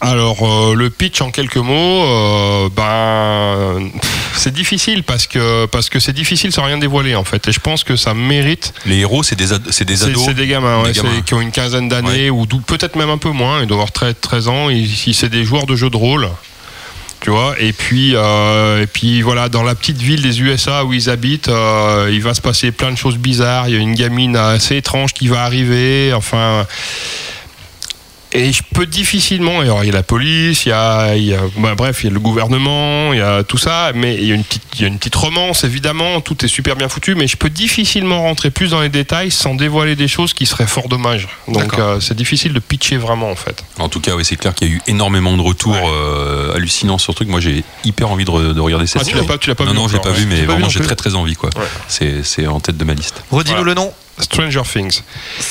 Alors, 0.00 0.38
euh, 0.42 0.74
le 0.74 0.90
pitch 0.90 1.20
en 1.22 1.30
quelques 1.30 1.56
mots, 1.56 1.72
euh, 2.04 2.68
ben, 2.74 3.90
c'est 4.34 4.52
difficile 4.52 5.02
parce 5.02 5.26
que 5.26 5.66
parce 5.66 5.88
que 5.88 5.98
c'est 5.98 6.12
difficile 6.12 6.52
sans 6.52 6.64
rien 6.64 6.78
dévoiler 6.78 7.14
en 7.16 7.24
fait. 7.24 7.48
Et 7.48 7.52
je 7.52 7.60
pense 7.60 7.84
que 7.84 7.96
ça 7.96 8.14
mérite. 8.14 8.72
Les 8.86 8.98
héros, 8.98 9.22
c'est 9.22 9.34
des, 9.36 9.52
ad- 9.52 9.66
c'est 9.70 9.84
des 9.84 10.04
ados. 10.04 10.24
c'est 10.26 10.34
des 10.34 10.46
gamins, 10.46 10.82
ouais, 10.82 10.92
Des 10.92 11.00
gamins. 11.00 11.10
c'est- 11.16 11.24
qui 11.24 11.34
ont 11.34 11.40
une 11.40 11.50
quinzaine 11.50 11.88
d'années 11.88 12.30
ou 12.30 12.46
peut-être 12.46 12.96
même 12.96 13.10
un 13.10 13.18
peu 13.18 13.30
moins. 13.30 13.60
Ils 13.62 13.66
doivent 13.66 13.80
avoir 13.80 13.92
13, 13.92 14.14
13 14.20 14.48
ans. 14.48 14.68
Si 14.70 15.14
c'est 15.14 15.28
des 15.30 15.44
joueurs 15.44 15.66
de 15.66 15.74
jeux 15.74 15.90
de 15.90 15.96
rôle. 15.96 16.28
Tu 17.20 17.30
vois, 17.30 17.56
et 17.58 17.72
puis, 17.72 18.12
euh, 18.14 18.80
et 18.84 18.86
puis 18.86 19.22
voilà, 19.22 19.48
dans 19.48 19.64
la 19.64 19.74
petite 19.74 19.98
ville 20.00 20.22
des 20.22 20.40
USA 20.40 20.84
où 20.84 20.92
ils 20.92 21.10
habitent, 21.10 21.50
il 22.12 22.22
va 22.22 22.32
se 22.32 22.40
passer 22.40 22.70
plein 22.70 22.92
de 22.92 22.96
choses 22.96 23.16
bizarres. 23.16 23.68
Il 23.68 23.74
y 23.74 23.76
a 23.76 23.80
une 23.80 23.94
gamine 23.96 24.36
assez 24.36 24.76
étrange 24.76 25.12
qui 25.14 25.26
va 25.26 25.42
arriver. 25.42 26.12
Enfin, 26.14 26.64
et 28.32 28.52
je 28.52 28.62
peux 28.74 28.86
difficilement. 28.86 29.60
Alors, 29.60 29.82
il 29.84 29.86
y 29.86 29.90
a 29.90 29.92
la 29.94 30.02
police, 30.02 30.66
il 30.66 30.70
y 30.70 30.72
a, 30.72 31.14
il 31.16 31.24
y 31.24 31.34
a- 31.34 31.40
bah, 31.56 31.74
bref, 31.74 32.02
il 32.02 32.08
y 32.08 32.10
a 32.10 32.12
le 32.12 32.20
gouvernement, 32.20 33.12
il 33.12 33.18
y 33.18 33.22
a 33.22 33.42
tout 33.42 33.58
ça, 33.58 33.92
mais 33.94 34.14
il 34.16 34.24
y 34.24 34.32
a 34.32 34.34
une 34.34 34.44
petite, 34.44 34.62
il 34.74 34.82
y 34.82 34.84
a 34.84 34.88
une 34.88 34.98
petite 34.98 35.14
romance 35.16 35.64
évidemment. 35.64 36.20
Tout 36.20 36.44
est 36.44 36.48
super 36.48 36.76
bien 36.76 36.88
foutu, 36.88 37.14
mais 37.14 37.26
je 37.26 37.36
peux 37.36 37.50
difficilement 37.50 38.22
rentrer 38.22 38.50
plus 38.50 38.70
dans 38.70 38.80
les 38.80 38.88
détails 38.88 39.30
sans 39.30 39.54
dévoiler 39.54 39.96
des 39.96 40.08
choses 40.08 40.34
qui 40.34 40.46
seraient 40.46 40.66
fort 40.66 40.88
dommages. 40.88 41.28
Donc, 41.48 41.78
euh, 41.78 42.00
c'est 42.00 42.16
difficile 42.16 42.52
de 42.52 42.60
pitcher 42.60 42.96
vraiment 42.96 43.30
en 43.30 43.36
fait. 43.36 43.64
En 43.78 43.88
tout 43.88 44.00
cas, 44.00 44.14
oui, 44.14 44.24
c'est 44.24 44.36
clair 44.36 44.54
qu'il 44.54 44.68
y 44.68 44.70
a 44.72 44.74
eu 44.74 44.80
énormément 44.86 45.36
de 45.36 45.42
retours 45.42 45.76
euh, 45.88 46.54
hallucinants 46.54 46.98
sur 46.98 47.12
le 47.12 47.16
truc. 47.16 47.28
Moi, 47.28 47.40
j'ai 47.40 47.64
hyper 47.84 48.10
envie 48.10 48.24
de, 48.24 48.30
re- 48.30 48.52
de 48.54 48.60
regarder 48.60 48.86
cette 48.86 49.02
Ah, 49.02 49.04
tu 49.04 49.12
série. 49.12 49.20
l'as 49.22 49.26
pas- 49.32 49.38
tu 49.38 49.48
l'as 49.48 49.54
pas 49.54 49.64
non, 49.64 49.72
vu 49.72 49.76
Non, 49.78 49.88
j'ai 49.88 49.96
encore, 49.98 50.12
pas 50.12 50.18
vu, 50.18 50.26
mais 50.26 50.36
J'ai 50.36 50.44
vraiment, 50.46 50.60
non 50.66 50.68
j'ai 50.68 50.80
très 50.80 50.96
très 50.96 51.14
envie. 51.14 51.34
quoi. 51.34 51.50
C'est 51.88 52.22
c'est 52.24 52.46
en 52.46 52.60
tête 52.60 52.76
de 52.76 52.84
ma 52.84 52.94
liste. 52.94 53.22
Redis-nous 53.30 53.64
le 53.64 53.74
nom. 53.74 53.92
Stranger 54.20 54.62
Things. 54.62 55.02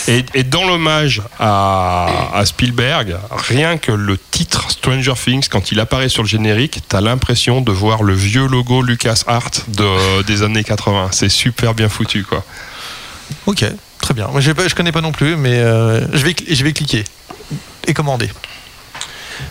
Et, 0.08 0.44
dans 0.44 0.66
l'hommage 0.68 1.22
à, 1.40 2.42
Spielberg, 2.46 3.18
rien 3.50 3.78
que 3.78 3.92
le 3.92 4.18
titre 4.32 4.70
Stranger 4.72 5.14
Things, 5.14 5.48
quand 5.50 5.72
il 5.72 5.80
apparaît 5.80 6.10
sur 6.10 6.24
le 6.24 6.28
générique, 6.28 6.80
t'as 6.88 7.02
l'impression 7.02 7.62
de 7.62 7.72
voir 7.72 8.04
le 8.04 8.14
vieux 8.14 8.48
logo 8.48 8.82
LucasArts 8.82 9.52
de, 9.68 10.22
des 10.24 10.44
années 10.44 10.64
80. 10.64 11.10
C'est 11.12 11.30
super 11.30 11.74
bien 11.74 11.90
foutu, 11.90 12.24
quoi. 12.24 12.44
Ok, 13.46 13.66
très 14.02 14.14
bien. 14.14 14.28
Pas- 14.28 14.68
je 14.68 14.76
connais 14.76 14.92
pas 14.92 15.02
non 15.02 15.12
plus, 15.12 15.36
mais 15.36 15.56
euh, 15.56 16.02
je, 16.14 16.26
je 16.54 16.64
vais 16.64 16.74
cliquer 16.74 17.04
et 17.88 17.94
commander. 17.94 18.30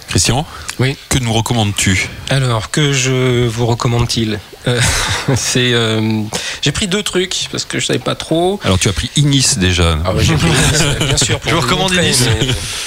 Christian 0.09 0.47
Oui. 0.79 0.97
Que 1.09 1.19
nous 1.19 1.33
recommandes-tu 1.33 2.09
Alors, 2.31 2.71
que 2.71 2.93
je 2.93 3.47
vous 3.47 3.67
recommande-t-il 3.67 4.39
Euh, 4.67 4.81
C'est, 5.37 5.73
euh, 5.73 6.23
j'ai 6.63 6.73
pris 6.73 6.89
deux 6.89 7.03
trucs 7.03 7.49
parce 7.53 7.65
que 7.65 7.79
je 7.79 7.87
savais 7.87 7.99
pas 7.99 8.15
trop. 8.15 8.61
Alors, 8.65 8.79
tu 8.79 8.89
as 8.89 8.93
pris 8.93 9.11
Ignis 9.17 9.55
déjà. 9.57 9.99
Ah 10.05 10.13
ouais, 10.15 10.25
j'ai 10.25 10.35
pris 10.35 10.49
Ignis, 10.49 10.85
ouais, 11.01 11.07
bien 11.07 11.17
sûr. 11.17 11.39
pour 11.41 11.51
Je 11.51 11.55
vous 11.57 11.61
recommande 11.63 11.93
mais 11.95 12.13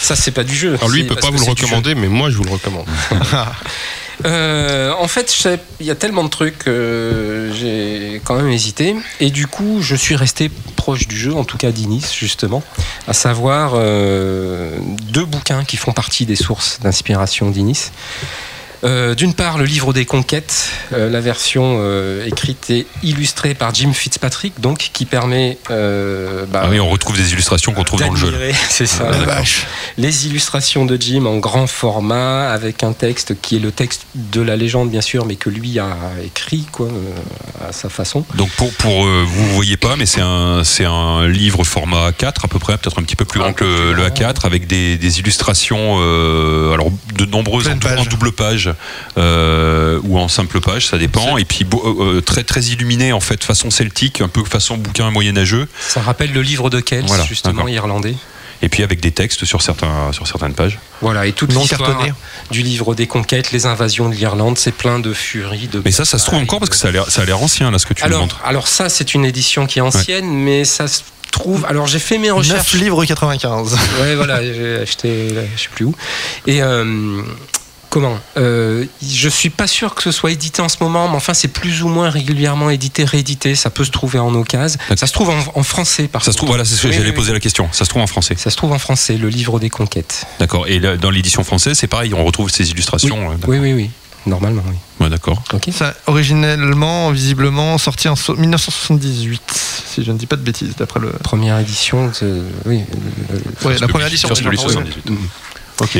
Ça, 0.01 0.15
c'est 0.15 0.31
pas 0.31 0.43
du 0.43 0.55
jeu. 0.55 0.75
Alors 0.75 0.89
lui, 0.89 1.01
il 1.01 1.03
C'est 1.03 1.15
peut 1.15 1.21
pas 1.21 1.29
vous 1.31 1.43
le 1.43 1.49
recommander, 1.49 1.95
mais 1.95 2.07
moi, 2.07 2.29
je 2.29 2.37
vous 2.37 2.43
le 2.43 2.51
recommande. 2.51 2.85
Euh, 4.25 4.91
en 4.97 5.07
fait, 5.07 5.47
il 5.79 5.85
y 5.85 5.91
a 5.91 5.95
tellement 5.95 6.23
de 6.23 6.29
trucs 6.29 6.59
que 6.59 7.51
j'ai 7.53 8.21
quand 8.23 8.35
même 8.35 8.49
hésité. 8.49 8.95
Et 9.19 9.29
du 9.29 9.47
coup, 9.47 9.81
je 9.81 9.95
suis 9.95 10.15
resté 10.15 10.49
proche 10.75 11.07
du 11.07 11.17
jeu, 11.17 11.33
en 11.33 11.43
tout 11.43 11.57
cas 11.57 11.71
d'Inis, 11.71 12.05
justement. 12.17 12.63
À 13.07 13.13
savoir 13.13 13.73
euh, 13.75 14.77
deux 15.11 15.25
bouquins 15.25 15.63
qui 15.63 15.77
font 15.77 15.91
partie 15.91 16.25
des 16.25 16.35
sources 16.35 16.79
d'inspiration 16.81 17.49
d'Inis. 17.49 17.91
Euh, 18.83 19.13
D'une 19.15 19.33
part, 19.33 19.57
le 19.57 19.65
livre 19.65 19.91
des 19.93 20.05
conquêtes, 20.05 20.69
euh, 20.93 21.09
la 21.09 21.19
version 21.19 21.77
euh, 21.81 22.25
écrite 22.25 22.69
et 22.69 22.87
illustrée 23.03 23.53
par 23.53 23.73
Jim 23.73 23.91
Fitzpatrick, 23.93 24.59
donc 24.61 24.89
qui 24.93 25.05
permet. 25.05 25.57
euh, 25.69 26.45
bah, 26.45 26.61
Ah 26.63 26.69
oui, 26.69 26.79
on 26.79 26.87
retrouve 26.89 27.17
des 27.17 27.33
illustrations 27.33 27.73
qu'on 27.73 27.83
trouve 27.83 27.99
dans 27.99 28.11
le 28.11 28.17
jeu. 28.17 28.33
C'est 28.69 28.85
ça. 28.85 29.11
Ah. 29.29 29.41
Les 29.97 30.27
illustrations 30.27 30.85
de 30.85 30.95
Jim 30.99 31.25
en 31.25 31.37
grand 31.37 31.67
format, 31.67 32.49
avec 32.51 32.83
un 32.83 32.93
texte 32.93 33.33
qui 33.41 33.57
est 33.57 33.59
le 33.59 33.71
texte 33.71 34.03
de 34.15 34.41
la 34.41 34.55
légende, 34.55 34.89
bien 34.89 35.01
sûr, 35.01 35.25
mais 35.25 35.35
que 35.35 35.49
lui 35.49 35.77
a 35.79 35.97
écrit 36.23 36.65
quoi, 36.71 36.87
euh, 36.87 37.67
à 37.69 37.73
sa 37.73 37.89
façon. 37.89 38.23
Donc 38.35 38.49
pour, 38.51 38.71
pour 38.73 39.05
euh, 39.05 39.25
vous 39.27 39.43
ne 39.43 39.53
voyez 39.53 39.77
pas, 39.77 39.95
mais 39.97 40.05
c'est 40.05 40.21
un, 40.21 40.63
c'est 40.63 40.85
un 40.85 41.27
livre 41.27 41.63
format 41.65 42.11
A4 42.11 42.45
à 42.45 42.47
peu 42.47 42.59
près, 42.59 42.77
peut-être 42.77 42.99
un 42.99 43.03
petit 43.03 43.15
peu 43.17 43.25
plus 43.25 43.39
grand 43.39 43.51
que 43.53 43.65
le, 43.65 43.93
le 43.93 44.07
A4, 44.07 44.45
avec 44.45 44.67
des, 44.67 44.97
des 44.97 45.19
illustrations, 45.19 45.97
euh, 45.99 46.73
alors 46.73 46.89
de 47.15 47.25
nombreuses 47.25 47.67
en 47.67 47.75
double 48.05 48.31
page 48.31 48.68
euh, 49.17 49.99
ou 50.03 50.17
en 50.17 50.27
simple 50.27 50.59
page, 50.61 50.87
ça 50.87 50.97
dépend, 50.97 51.37
et 51.37 51.45
puis 51.45 51.65
euh, 51.73 52.17
euh, 52.17 52.21
très 52.21 52.43
très 52.43 52.61
illuminé 52.61 53.13
en 53.13 53.19
fait, 53.19 53.43
façon 53.43 53.69
celtique, 53.69 54.21
un 54.21 54.27
peu 54.27 54.43
façon 54.43 54.77
bouquin 54.77 55.09
moyenâgeux. 55.11 55.67
Ça 55.79 56.01
rappelle 56.01 56.31
le 56.31 56.41
livre 56.41 56.69
de 56.69 56.79
Kells, 56.79 57.05
Voilà, 57.07 57.25
justement, 57.25 57.67
irlandais. 57.67 58.15
Et 58.61 58.67
puis 58.67 58.83
avec 58.83 58.99
des 58.99 59.11
textes 59.11 59.45
sur, 59.45 59.61
certains, 59.61 60.11
sur 60.11 60.27
certaines 60.27 60.53
pages. 60.53 60.79
Voilà, 61.01 61.25
et 61.25 61.31
toute 61.31 61.53
l'histoire 61.53 62.03
du 62.51 62.61
livre 62.61 62.93
des 62.93 63.07
conquêtes, 63.07 63.53
les 63.53 63.65
invasions 63.65 64.09
de 64.09 64.15
l'Irlande, 64.15 64.57
c'est 64.57 64.73
plein 64.73 64.99
de 64.99 65.13
furie, 65.13 65.67
de 65.67 65.81
Mais 65.85 65.91
ça, 65.91 66.03
ça 66.03 66.17
se 66.17 66.25
trouve 66.25 66.39
encore 66.39 66.59
parce 66.59 66.69
que 66.69 66.75
ça 66.75 66.89
a 66.89 66.91
l'air, 66.91 67.09
ça 67.09 67.21
a 67.21 67.25
l'air 67.25 67.41
ancien 67.41 67.71
là 67.71 67.79
ce 67.79 67.85
que 67.85 67.93
tu 67.93 68.01
nous 68.03 68.07
alors, 68.07 68.21
montres. 68.21 68.41
alors 68.43 68.67
ça, 68.67 68.89
c'est 68.89 69.13
une 69.13 69.23
édition 69.23 69.65
qui 69.65 69.79
est 69.79 69.81
ancienne, 69.81 70.29
mais 70.29 70.65
ça 70.65 70.89
se 70.89 71.03
trouve. 71.31 71.65
Alors 71.65 71.87
j'ai 71.87 71.99
fait 71.99 72.17
mes 72.17 72.27
9 72.27 72.37
recherches. 72.37 72.73
livres 72.73 73.05
95. 73.05 73.77
Ouais, 74.01 74.15
voilà, 74.15 74.43
j'ai 74.43 74.77
acheté, 74.77 75.29
je 75.55 75.61
sais 75.61 75.69
plus 75.73 75.85
où. 75.85 75.95
Et 76.47 76.61
euh, 76.61 77.21
Comment 77.89 78.19
euh, 78.37 78.85
Je 79.01 79.29
suis 79.29 79.49
pas 79.49 79.67
sûr 79.67 79.95
que 79.95 80.03
ce 80.03 80.11
soit 80.11 80.31
édité 80.31 80.61
en 80.61 80.69
ce 80.69 80.77
moment, 80.81 81.09
mais 81.09 81.15
enfin 81.15 81.33
c'est 81.33 81.47
plus 81.47 81.81
ou 81.81 81.87
moins 81.87 82.09
régulièrement 82.09 82.69
édité, 82.69 83.03
réédité. 83.03 83.55
Ça 83.55 83.69
peut 83.69 83.83
se 83.83 83.91
trouver 83.91 84.19
en 84.19 84.33
occasion. 84.35 84.79
Ça 84.95 85.07
se 85.07 85.13
trouve 85.13 85.29
en, 85.29 85.63
français, 85.63 86.07
par 86.07 86.23
Ça 86.23 86.31
se 86.31 86.37
trouve, 86.37 86.49
voilà, 86.49 86.65
c'est 86.65 86.75
ce 86.75 86.87
que 86.87 86.91
j'allais 86.91 87.13
poser 87.13 87.33
la 87.33 87.39
question. 87.39 87.67
Ça 87.71 87.85
se 87.85 87.89
trouve 87.89 88.01
en 88.01 88.07
français. 88.07 88.35
Ça 88.37 88.49
se 88.49 88.57
trouve 88.57 88.71
en 88.71 88.79
français, 88.79 89.17
le 89.17 89.29
livre 89.29 89.59
des 89.59 89.69
conquêtes. 89.69 90.25
D'accord. 90.39 90.67
Et 90.67 90.79
dans 90.79 91.09
l'édition 91.09 91.43
française, 91.43 91.77
c'est 91.77 91.87
pareil, 91.87 92.13
on 92.13 92.23
retrouve 92.23 92.49
ces 92.49 92.69
illustrations. 92.69 93.29
oui, 93.47 93.57
euh, 93.57 93.61
oui. 93.61 93.73
oui 93.73 93.89
normalement, 94.25 94.63
oui. 94.67 94.75
Ouais, 94.99 95.09
d'accord. 95.09 95.41
Okay. 95.53 95.71
Originellement, 96.07 97.11
visiblement, 97.11 97.77
sorti 97.77 98.07
en 98.07 98.15
1978, 98.37 99.41
si 99.85 100.03
je 100.03 100.11
ne 100.11 100.17
dis 100.17 100.25
pas 100.25 100.35
de 100.35 100.41
bêtises, 100.41 100.75
d'après 100.77 100.99
le. 100.99 101.09
Première 101.09 101.59
édition, 101.59 102.11
oui. 102.65 102.83
La 103.79 103.87
première 103.87 104.07
édition, 104.07 104.29
1978. 104.29 105.11
Ok. 105.81 105.97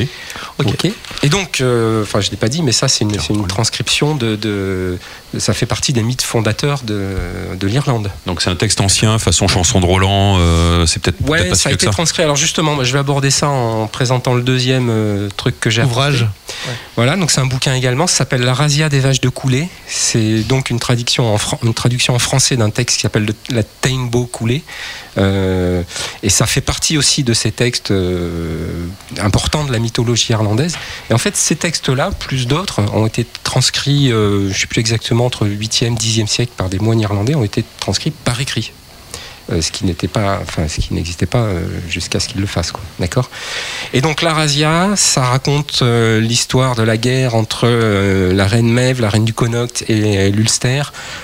Et 1.24 1.30
donc, 1.30 1.62
euh, 1.62 2.04
enfin, 2.04 2.22
je 2.22 2.32
l'ai 2.32 2.38
pas 2.38 2.50
dit, 2.50 2.64
mais 2.64 2.72
ça, 2.72 2.88
c'est 2.88 3.04
une, 3.04 3.48
transcription 3.48 4.16
de 4.16 4.98
ça 5.38 5.54
fait 5.54 5.66
partie 5.68 5.94
des 5.94 6.02
mythes 6.02 6.24
fondateurs 6.24 6.82
de, 6.84 7.06
de 7.60 7.68
l'Irlande. 7.68 8.10
Donc 8.26 8.42
c'est 8.42 8.50
un 8.50 8.56
texte 8.56 8.82
ancien, 8.82 9.20
façon 9.20 9.48
chanson 9.48 9.80
de 9.80 9.86
Roland. 9.86 10.38
euh, 10.40 10.86
c'est 10.88 11.00
peut-être 11.02 11.22
Ouais, 11.30 11.50
pas 11.50 11.56
ça 11.56 11.70
a 11.70 11.72
été 11.72 11.86
ça. 11.86 11.92
transcrit. 11.92 12.24
Alors 12.24 12.36
justement, 12.36 12.74
moi, 12.74 12.84
je 12.84 12.94
vais 12.94 13.00
aborder 13.00 13.30
ça 13.30 13.48
en 13.48 13.86
présentant 13.88 14.34
le 14.34 14.42
deuxième 14.42 14.90
euh, 14.90 15.30
truc 15.38 15.60
que 15.60 15.70
j'ai 15.70 15.84
Ouvrage. 15.84 16.26
Voilà, 16.96 17.16
donc 17.16 17.30
c'est 17.32 17.42
un 17.42 17.46
bouquin 17.46 17.76
également. 17.76 18.08
Ça 18.08 18.18
s'appelle 18.18 18.42
La 18.42 18.54
razzia 18.54 18.90
des 18.90 19.00
vaches 19.00 19.22
de 19.22 19.30
coulée. 19.30 19.68
C'est 19.88 20.40
donc 20.42 20.70
une 20.72 20.80
traduction 20.80 21.34
en, 21.34 21.38
fran- 21.38 21.60
une 21.64 21.74
traduction 21.74 22.16
en 22.16 22.20
français 22.20 22.58
d'un 22.58 22.70
texte 22.72 22.96
qui 22.98 23.02
s'appelle 23.04 23.26
le- 23.26 23.56
La 23.56 23.64
Tainbo 23.64 24.26
coulée. 24.26 24.64
Euh, 25.18 25.84
et 26.24 26.30
ça 26.30 26.46
fait 26.46 26.62
partie 26.62 26.98
aussi 26.98 27.24
de 27.24 27.34
ces 27.34 27.52
textes 27.52 27.92
euh, 27.92 28.86
importants 29.22 29.64
de 29.66 29.72
la 29.72 29.80
mythologie 29.80 30.32
irlandaise. 30.32 30.76
Et 31.10 31.14
en 31.14 31.18
fait, 31.18 31.36
ces 31.36 31.56
textes-là, 31.56 32.12
plus 32.18 32.48
d'autres, 32.48 32.82
ont 32.94 33.06
été 33.06 33.26
transcrits, 33.44 34.12
euh, 34.12 34.44
je 34.44 34.54
ne 34.54 34.54
sais 34.54 34.68
plus 34.68 34.80
exactement, 34.80 35.19
entre 35.26 35.46
le 35.46 35.56
8e, 35.56 35.98
10e 35.98 36.28
siècle 36.28 36.54
par 36.56 36.70
des 36.70 36.80
moines 36.80 37.00
irlandais, 37.00 37.36
ont 37.36 37.44
été 37.44 37.64
transcrits 37.80 38.12
par 38.12 38.40
écrit. 38.40 38.72
Euh, 39.52 39.62
ce 39.62 39.72
qui 39.72 39.86
n'était 39.86 40.08
pas, 40.08 40.40
enfin, 40.42 40.68
ce 40.68 40.80
qui 40.80 40.94
n'existait 40.94 41.26
pas 41.26 41.40
euh, 41.40 41.66
jusqu'à 41.88 42.20
ce 42.20 42.28
qu'ils 42.28 42.42
le 42.42 42.48
fassent, 42.48 42.72
quoi. 42.72 42.84
D'accord? 43.00 43.30
Et 43.94 44.02
donc 44.02 44.22
la 44.22 44.34
razzia, 44.34 44.92
ça 44.96 45.24
raconte 45.24 45.80
euh, 45.82 46.20
l'histoire 46.20 46.76
de 46.76 46.84
la 46.84 46.98
guerre 46.98 47.36
entre 47.36 47.68
la 47.68 48.48
reine 48.48 48.70
Maeve, 48.72 49.02
la 49.02 49.10
reine 49.10 49.26
du 49.26 49.34
Connaught 49.34 49.84
et 49.90 50.30
l'Ulster 50.30 50.84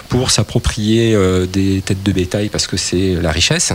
pour 0.09 0.31
s'approprier 0.31 1.15
des 1.47 1.81
têtes 1.81 2.03
de 2.03 2.11
bétail 2.11 2.49
parce 2.49 2.67
que 2.67 2.77
c'est 2.77 3.15
la 3.21 3.31
richesse. 3.31 3.73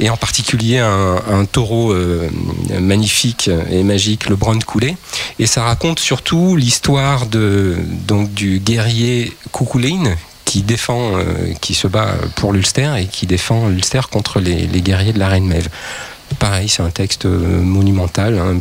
Et 0.00 0.10
en 0.10 0.16
particulier 0.16 0.78
un, 0.78 1.44
taureau 1.44 1.92
euh, 1.92 2.28
magnifique 2.80 3.50
et 3.70 3.82
magique, 3.82 4.28
le 4.28 4.36
Brun 4.36 4.58
Coulé. 4.58 4.96
Et 5.38 5.46
ça 5.46 5.62
raconte 5.62 6.00
surtout 6.00 6.56
l'histoire 6.56 7.26
de 7.26 7.76
donc 8.06 8.32
du 8.34 8.58
guerrier 8.58 9.32
Cuchulainn 9.52 10.16
qui 10.44 10.62
défend, 10.62 11.16
euh, 11.16 11.52
qui 11.60 11.74
se 11.74 11.86
bat 11.86 12.14
pour 12.36 12.52
l'Ulster 12.52 12.92
et 12.98 13.06
qui 13.06 13.26
défend 13.26 13.68
l'Ulster 13.68 14.02
contre 14.10 14.40
les, 14.40 14.66
guerriers 14.66 15.12
de 15.12 15.18
la 15.18 15.28
reine 15.28 15.46
Maeve. 15.46 15.68
Pareil, 16.38 16.68
c'est 16.68 16.82
un 16.82 16.90
texte 16.90 17.26
euh, 17.26 17.60
monumental, 17.60 18.38
hein, 18.38 18.58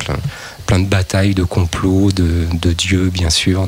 plein, 0.66 0.80
de 0.80 0.86
batailles, 0.86 1.36
de 1.36 1.44
complots, 1.44 2.12
de, 2.12 2.74
dieux, 2.74 3.10
bien 3.10 3.30
sûr. 3.30 3.68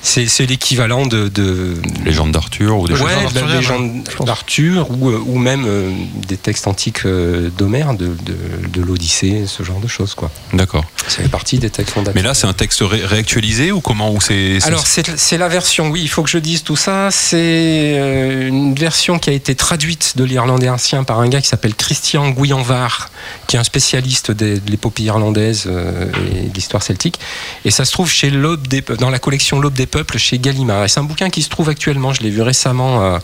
C'est, 0.00 0.26
c'est 0.28 0.46
l'équivalent 0.46 1.06
de, 1.06 1.28
de 1.28 1.74
Légende 2.04 2.30
d'Arthur 2.32 2.78
ou 2.78 2.86
des 2.86 2.94
ouais, 2.94 2.98
choses 3.22 3.32
de 3.34 3.40
la 3.40 3.56
légende 3.56 4.08
d'Arthur 4.24 4.88
ou, 4.90 5.10
euh, 5.10 5.20
ou 5.26 5.38
même 5.38 5.64
euh, 5.66 5.90
des 6.28 6.36
textes 6.36 6.68
antiques 6.68 7.04
euh, 7.04 7.50
d'Homère, 7.50 7.94
de, 7.94 8.06
de, 8.06 8.68
de 8.72 8.80
l'Odyssée, 8.80 9.44
ce 9.46 9.64
genre 9.64 9.80
de 9.80 9.88
choses. 9.88 10.14
Quoi. 10.14 10.30
D'accord. 10.52 10.84
Ça 11.08 11.22
fait 11.22 11.28
partie 11.28 11.58
des 11.58 11.68
textes 11.70 11.94
fondateurs. 11.94 12.14
Mais 12.14 12.22
là, 12.22 12.34
c'est 12.34 12.46
un 12.46 12.52
texte 12.52 12.80
ré- 12.82 13.04
réactualisé 13.04 13.72
ou 13.72 13.80
comment 13.80 14.12
ou 14.12 14.20
c'est 14.20 14.60
c'est- 14.60 14.66
Alors 14.68 14.86
c'est 14.86 15.18
c'est 15.18 15.36
la 15.36 15.48
version, 15.48 15.90
oui, 15.90 16.00
il 16.02 16.08
faut 16.08 16.22
que 16.22 16.30
je 16.30 16.38
dise 16.38 16.62
tout 16.62 16.76
ça. 16.76 17.10
C'est 17.10 18.46
une 18.48 18.74
version 18.74 19.18
qui 19.18 19.30
a 19.30 19.32
été 19.32 19.54
traduite 19.56 20.12
de 20.16 20.24
l'irlandais 20.24 20.68
ancien 20.68 21.02
par 21.04 21.18
un 21.20 21.28
gars 21.28 21.40
qui 21.40 21.48
s'appelle 21.48 21.74
Christian 21.74 22.30
Gouyanvar, 22.30 23.10
qui 23.48 23.56
est 23.56 23.58
un 23.58 23.64
spécialiste 23.64 24.30
des- 24.30 24.60
de 24.60 24.70
l'épopée 24.70 25.02
irlandaise 25.04 25.64
euh, 25.66 26.06
et 26.36 26.48
de 26.48 26.54
l'histoire 26.54 26.82
celtique. 26.82 27.18
Et 27.64 27.70
ça 27.72 27.84
se 27.84 27.90
trouve 27.92 28.08
chez 28.10 28.30
l'Aube 28.30 28.66
dans 28.98 29.10
la 29.10 29.18
collection 29.18 29.58
L'Aube 29.60 29.74
des 29.74 29.86
peuples 29.90 30.18
chez 30.18 30.38
Gallimard. 30.38 30.88
C'est 30.88 31.00
un 31.00 31.04
bouquin 31.04 31.30
qui 31.30 31.42
se 31.42 31.48
trouve 31.48 31.68
actuellement, 31.68 32.12
je 32.12 32.22
l'ai 32.22 32.30
vu 32.30 32.42
récemment 32.42 33.18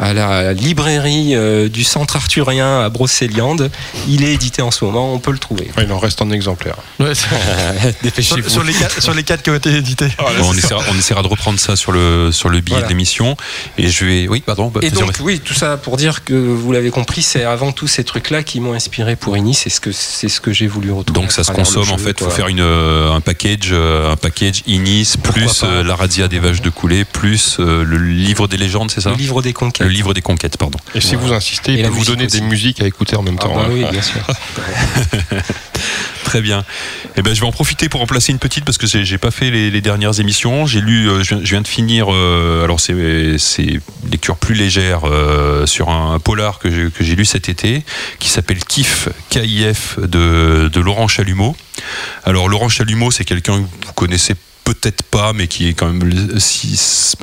à, 0.00 0.12
la 0.12 0.52
librairie 0.52 1.34
euh, 1.34 1.68
du 1.68 1.84
Centre 1.84 2.16
Arthurien 2.16 2.80
à 2.80 2.88
Brocéliande. 2.88 3.70
Il 4.08 4.24
est 4.24 4.32
édité 4.34 4.62
en 4.62 4.70
ce 4.70 4.84
moment, 4.84 5.12
on 5.12 5.18
peut 5.18 5.32
le 5.32 5.38
trouver. 5.38 5.70
Il 5.82 5.90
en 5.92 5.98
reste 5.98 6.22
un 6.22 6.30
exemplaire. 6.30 6.76
Dépêchez-vous. 8.02 8.42
Sur, 8.42 8.50
sur 8.50 8.64
les 8.64 8.72
quatre, 8.72 9.02
sur 9.02 9.14
les 9.14 9.22
quatre 9.22 9.42
qui 9.42 9.50
ont 9.50 9.54
été 9.54 9.74
édités. 9.74 10.08
Bon, 10.18 10.24
on, 10.44 10.54
essaiera, 10.54 10.82
on 10.92 10.98
essaiera 10.98 11.22
de 11.22 11.28
reprendre 11.28 11.58
ça 11.58 11.76
sur 11.76 11.92
le, 11.92 12.30
sur 12.32 12.48
le 12.48 12.60
billet 12.60 12.76
Voilà. 12.76 12.86
de 12.86 12.92
l'émission. 12.92 13.36
Et 13.78 13.88
je 13.88 14.04
vais. 14.04 14.28
Oui, 14.28 14.42
pardon. 14.44 14.68
bah, 14.68 14.80
Et 14.82 14.90
donc, 14.90 15.12
oui, 15.20 15.40
tout 15.40 15.54
ça 15.54 15.76
pour 15.76 15.96
dire 15.96 16.24
que 16.24 16.34
vous 16.34 16.72
l'avez 16.72 16.90
compris, 16.90 17.22
c'est 17.22 17.44
avant 17.44 17.72
tout 17.72 17.86
ces 17.86 18.04
trucs-là 18.04 18.42
qui 18.42 18.60
m'ont 18.60 18.72
inspiré 18.72 19.16
pour 19.16 19.36
Inis. 19.36 19.54
C'est 19.54 19.70
ce 19.70 19.80
que 19.80 19.92
c'est 19.92 20.28
ce 20.28 20.40
que 20.40 20.52
j'ai 20.52 20.66
voulu 20.66 20.90
retrouver. 20.92 21.20
Donc 21.20 21.32
ça 21.32 21.44
se 21.44 21.52
consomme 21.52 21.90
en 21.90 21.98
fait. 21.98 22.16
Il 22.20 22.24
faut 22.24 22.30
faire 22.30 22.48
une, 22.48 22.60
euh, 22.60 23.12
un 23.12 23.20
package, 23.20 23.70
euh, 23.72 24.12
un 24.12 24.16
package 24.16 24.62
Inis 24.66 25.14
plus 25.22 25.62
euh, 25.64 25.82
la 25.82 25.94
razzia 25.94 26.28
des 26.28 26.38
vaches 26.38 26.62
de 26.62 26.70
coulée 26.70 27.04
plus 27.04 27.56
euh, 27.60 27.84
le 27.84 27.98
livre 27.98 28.48
des 28.48 28.56
légendes, 28.56 28.90
c'est 28.90 29.00
ça? 29.00 29.10
Le 29.10 29.16
livre 29.16 29.42
des 29.42 29.52
conquêtes. 29.52 29.85
Le 29.86 29.92
livre 29.92 30.14
des 30.14 30.20
conquêtes, 30.22 30.56
pardon. 30.56 30.78
Et 30.96 31.00
si 31.00 31.14
vous 31.14 31.32
insistez, 31.32 31.74
il 31.74 31.82
peut 31.82 31.88
vous 31.88 31.98
musique 31.98 32.08
donner 32.10 32.26
aussi. 32.26 32.40
des 32.40 32.46
musiques 32.46 32.82
à 32.82 32.86
écouter 32.88 33.14
en 33.14 33.22
même 33.22 33.36
Ah 33.38 33.44
temps. 33.44 33.54
bah 33.54 33.66
hein. 33.66 33.70
oui, 33.70 33.84
bien 33.88 34.02
sûr. 34.02 34.20
Très 36.24 36.40
bien. 36.40 36.64
Eh 37.16 37.22
ben, 37.22 37.32
je 37.34 37.40
vais 37.40 37.46
en 37.46 37.52
profiter 37.52 37.88
pour 37.88 38.00
en 38.02 38.06
placer 38.06 38.32
une 38.32 38.40
petite 38.40 38.64
parce 38.64 38.78
que 38.78 38.86
j'ai 38.88 39.18
pas 39.18 39.30
fait 39.30 39.50
les, 39.50 39.70
les 39.70 39.80
dernières 39.80 40.18
émissions. 40.18 40.66
J'ai 40.66 40.80
lu, 40.80 41.08
euh, 41.08 41.22
je, 41.22 41.34
viens, 41.36 41.44
je 41.44 41.50
viens 41.50 41.60
de 41.60 41.68
finir. 41.68 42.12
euh, 42.12 42.64
alors 42.64 42.80
c'est 42.80 43.38
c'est 43.38 43.80
lecture 44.10 44.36
plus 44.36 44.54
légère 44.56 45.02
euh, 45.04 45.66
sur 45.66 45.88
un, 45.88 46.18
polar 46.18 46.58
que 46.58 46.68
j'ai 46.70 46.90
que 46.90 47.04
j'ai 47.04 47.14
lu 47.14 47.24
cet 47.24 47.48
été 47.48 47.84
qui 48.18 48.28
s'appelle 48.28 48.58
Kif 48.64 49.08
KIF 49.30 50.00
de, 50.00 50.68
de 50.72 50.80
Laurent 50.80 51.06
Chalumeau. 51.06 51.54
Alors 52.24 52.48
Laurent 52.48 52.68
Chalumeau, 52.68 53.12
c'est 53.12 53.24
quelqu'un 53.24 53.58
que 53.62 53.66
vous 53.86 53.92
connaissez 53.94 54.34
peut-être 54.66 55.02
pas, 55.04 55.32
mais 55.32 55.46
qui 55.46 55.68
est 55.68 55.72
quand 55.74 55.86
même 55.90 56.02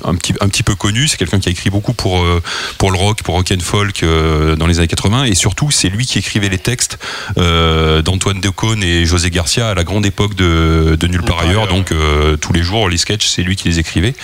un, 0.05 0.15
petit, 0.15 0.33
un 0.41 0.47
petit 0.47 0.63
peu 0.63 0.75
connu. 0.75 1.07
C'est 1.07 1.17
quelqu'un 1.17 1.39
qui 1.39 1.49
a 1.49 1.51
écrit 1.51 1.69
beaucoup 1.69 1.93
pour, 1.93 2.21
euh, 2.23 2.41
pour 2.77 2.89
le 2.91 2.97
rock, 2.97 3.21
pour 3.21 3.35
rock 3.35 3.51
and 3.51 3.61
folk 3.61 4.01
euh, 4.01 4.55
dans 4.55 4.65
les 4.65 4.79
années 4.79 4.87
80. 4.87 5.25
Et 5.25 5.35
surtout, 5.35 5.69
c'est 5.69 5.89
lui 5.89 6.05
qui 6.05 6.17
écrivait 6.19 6.49
les 6.49 6.57
textes 6.57 6.97
euh, 7.37 8.01
d'Antoine 8.01 8.39
Decaune 8.39 8.81
et 8.83 9.05
José 9.05 9.29
Garcia 9.29 9.69
à 9.69 9.73
la 9.75 9.83
grande 9.83 10.05
époque 10.05 10.35
de, 10.35 10.97
de 10.99 11.07
Nulle 11.07 11.21
part 11.23 11.39
ailleurs. 11.41 11.67
Donc 11.67 11.93
tous 12.41 12.53
les 12.53 12.63
jours, 12.63 12.89
les 12.89 12.97
sketchs, 12.97 13.27
c'est 13.27 13.43
lui 13.43 13.55
qui 13.55 13.67
les 13.67 13.77
écrivait. 13.79 14.15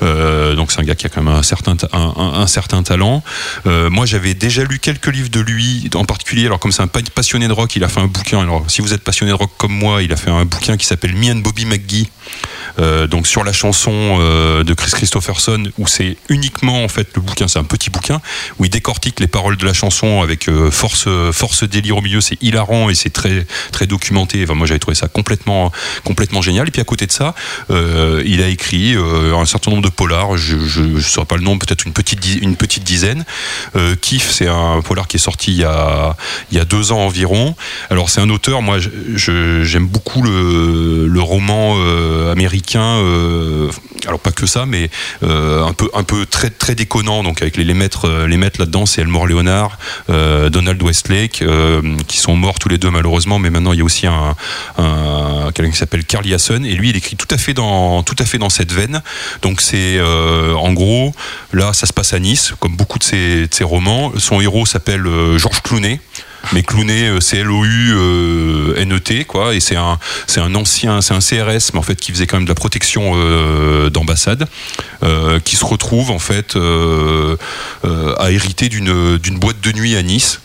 Donc 0.00 0.70
c'est 0.70 0.80
un 0.80 0.84
gars 0.84 0.94
qui 0.94 1.06
a 1.06 1.08
quand 1.08 1.22
même 1.22 1.34
un 1.34 1.42
certain, 1.42 1.74
ta- 1.76 1.88
un, 1.92 2.12
un- 2.42 2.46
certain 2.46 2.82
talent. 2.82 3.22
Moi 3.64 4.06
j'avais 4.06 4.34
déjà 4.34 4.64
lu 4.64 4.78
quelques 4.78 5.08
livres 5.08 5.28
de 5.30 5.40
lui, 5.40 5.88
en 5.94 6.04
particulier, 6.04 6.46
alors 6.46 6.58
comme 6.60 6.72
c'est 6.72 6.82
un 6.82 6.86
pa- 6.88 7.00
passionné 7.14 7.48
de 7.48 7.52
rock, 7.52 7.74
il 7.76 7.82
a 7.84 7.88
fait 7.88 8.00
un 8.00 8.06
bouquin. 8.06 8.40
Alors 8.40 8.64
si 8.68 8.80
vous 8.80 8.92
êtes 8.92 9.02
passionné 9.02 9.30
de 9.32 9.36
rock 9.36 9.50
comme 9.58 9.72
moi, 9.72 10.02
il 10.02 10.12
a 10.12 10.16
fait 10.16 10.30
un 10.30 10.44
bouquin 10.44 10.76
qui 10.76 10.86
s'appelle 10.86 11.14
Me 11.16 11.30
and 11.32 11.36
Bobby 11.36 11.64
McGee. 11.64 12.08
Euh, 12.78 13.06
donc 13.06 13.26
sur 13.26 13.44
la 13.44 13.52
chanson 13.52 13.92
euh, 13.92 14.62
de 14.62 14.74
Chris 14.74 14.92
Christopherson 14.92 15.64
où 15.78 15.86
c'est 15.86 16.16
uniquement 16.28 16.84
en 16.84 16.88
fait 16.88 17.08
le 17.14 17.20
bouquin 17.20 17.48
c'est 17.48 17.58
un 17.58 17.64
petit 17.64 17.90
bouquin 17.90 18.20
où 18.58 18.64
il 18.64 18.70
décortique 18.70 19.20
les 19.20 19.26
paroles 19.26 19.56
de 19.56 19.66
la 19.66 19.72
chanson 19.72 20.22
avec 20.22 20.48
euh, 20.48 20.70
force 20.70 21.08
force 21.32 21.64
délire 21.64 21.96
au 21.96 22.02
milieu 22.02 22.20
c'est 22.20 22.40
hilarant 22.42 22.88
et 22.88 22.94
c'est 22.94 23.10
très 23.10 23.46
très 23.72 23.86
documenté. 23.86 24.42
Enfin, 24.44 24.54
moi 24.54 24.66
j'avais 24.66 24.78
trouvé 24.78 24.94
ça 24.94 25.08
complètement 25.08 25.72
complètement 26.04 26.42
génial. 26.42 26.68
Et 26.68 26.70
puis 26.70 26.80
à 26.80 26.84
côté 26.84 27.06
de 27.06 27.12
ça 27.12 27.34
il 27.70 28.42
a 28.42 28.48
écrit 28.48 28.94
un 28.96 29.44
certain 29.46 29.70
nombre 29.70 29.82
de 29.82 29.88
polars 29.88 30.36
je 30.36 30.80
ne 30.80 31.00
saurais 31.00 31.26
pas 31.26 31.36
le 31.36 31.42
nom 31.42 31.58
peut-être 31.58 31.84
une 31.84 31.92
petite 31.92 32.24
une 32.40 32.56
petite 32.56 32.84
dizaine. 32.84 33.24
Kif 34.00 34.30
c'est 34.30 34.48
un 34.48 34.80
polar 34.82 35.08
qui 35.08 35.16
est 35.16 35.20
sorti 35.20 35.52
il 35.52 35.58
y 35.58 35.64
a 35.64 36.16
il 36.50 36.58
y 36.58 36.60
a 36.60 36.64
deux 36.64 36.92
ans 36.92 37.00
environ. 37.00 37.56
Alors 37.90 38.10
c'est 38.10 38.20
un 38.20 38.30
auteur 38.30 38.62
moi 38.62 38.78
j'aime 39.14 39.86
beaucoup 39.86 40.22
le, 40.22 41.20
roman 41.20 41.74
américain 42.32 42.98
euh, 42.98 43.70
alors 44.06 44.20
pas 44.20 44.30
que 44.32 44.46
ça 44.46 44.66
mais 44.66 44.90
euh, 45.22 45.64
un 45.64 45.72
peu 45.72 45.88
un 45.94 46.02
peu 46.02 46.26
très 46.26 46.50
très 46.50 46.74
déconnant 46.74 47.22
donc 47.22 47.42
avec 47.42 47.56
les, 47.56 47.64
les 47.64 47.74
maîtres 47.74 48.06
euh, 48.08 48.26
les 48.26 48.36
maîtres 48.36 48.60
là-dedans 48.60 48.86
c'est 48.86 49.00
Elmore 49.02 49.26
Leonard 49.26 49.78
euh, 50.10 50.48
Donald 50.50 50.82
Westlake 50.82 51.42
euh, 51.42 51.82
qui 52.06 52.18
sont 52.18 52.36
morts 52.36 52.58
tous 52.58 52.68
les 52.68 52.78
deux 52.78 52.90
malheureusement 52.90 53.38
mais 53.38 53.50
maintenant 53.50 53.72
il 53.72 53.78
y 53.78 53.82
a 53.82 53.84
aussi 53.84 54.06
un, 54.06 54.34
un- 54.78 55.50
quelqu'un 55.54 55.70
qui 55.72 55.78
s'appelle 55.78 56.04
Carl 56.04 56.26
Yasson 56.26 56.62
et 56.64 56.74
lui 56.74 56.90
il 56.90 56.96
écrit 56.96 57.16
tout 57.16 57.28
à 57.30 57.38
fait 57.38 57.54
dans 57.54 58.02
tout 58.02 58.16
à 58.18 58.24
fait 58.24 58.38
dans 58.38 58.50
cette 58.50 58.72
veine. 58.72 59.02
Donc 59.42 59.60
c'est 59.60 59.96
euh, 59.98 60.54
en 60.54 60.72
gros 60.72 61.12
là 61.52 61.72
ça 61.72 61.86
se 61.86 61.92
passe 61.92 62.12
à 62.12 62.18
Nice 62.18 62.52
comme 62.60 62.76
beaucoup 62.76 62.98
de 62.98 63.04
ses, 63.04 63.48
romans. 63.62 64.12
Son 64.18 64.40
héros 64.40 64.66
s'appelle 64.66 65.06
euh, 65.06 65.38
Georges 65.38 65.62
Clooney 65.62 66.00
mais 66.52 66.62
Clooney 66.62 67.08
euh, 67.08 67.20
c'est 67.20 67.38
L-O-U-N-E-T 67.38 69.24
quoi 69.24 69.54
et 69.54 69.60
c'est 69.60 69.76
un 69.76 69.98
c'est 70.26 70.40
un 70.40 70.54
ancien 70.54 71.00
c'est 71.00 71.14
un 71.14 71.20
CRS 71.20 71.72
mais 71.72 71.78
en 71.78 71.82
fait 71.82 71.96
qui 71.96 72.12
faisait 72.12 72.26
quand 72.26 72.36
même 72.36 72.44
de 72.44 72.50
la 72.50 72.54
protection 72.54 73.12
euh, 73.14 73.90
d'ambassade 73.90 74.46
euh, 75.02 75.40
qui 75.40 75.56
se 75.56 75.64
retrouve 75.64 76.10
en 76.10 76.18
fait 76.18 76.56
euh, 76.56 77.36
euh, 77.84 78.14
à 78.18 78.30
hériter 78.30 78.68
d'une 78.68 79.18
d'une 79.18 79.38
boîte 79.38 79.60
de 79.60 79.72
nuit 79.72 79.96
à 79.96 80.02
Nice 80.02 80.40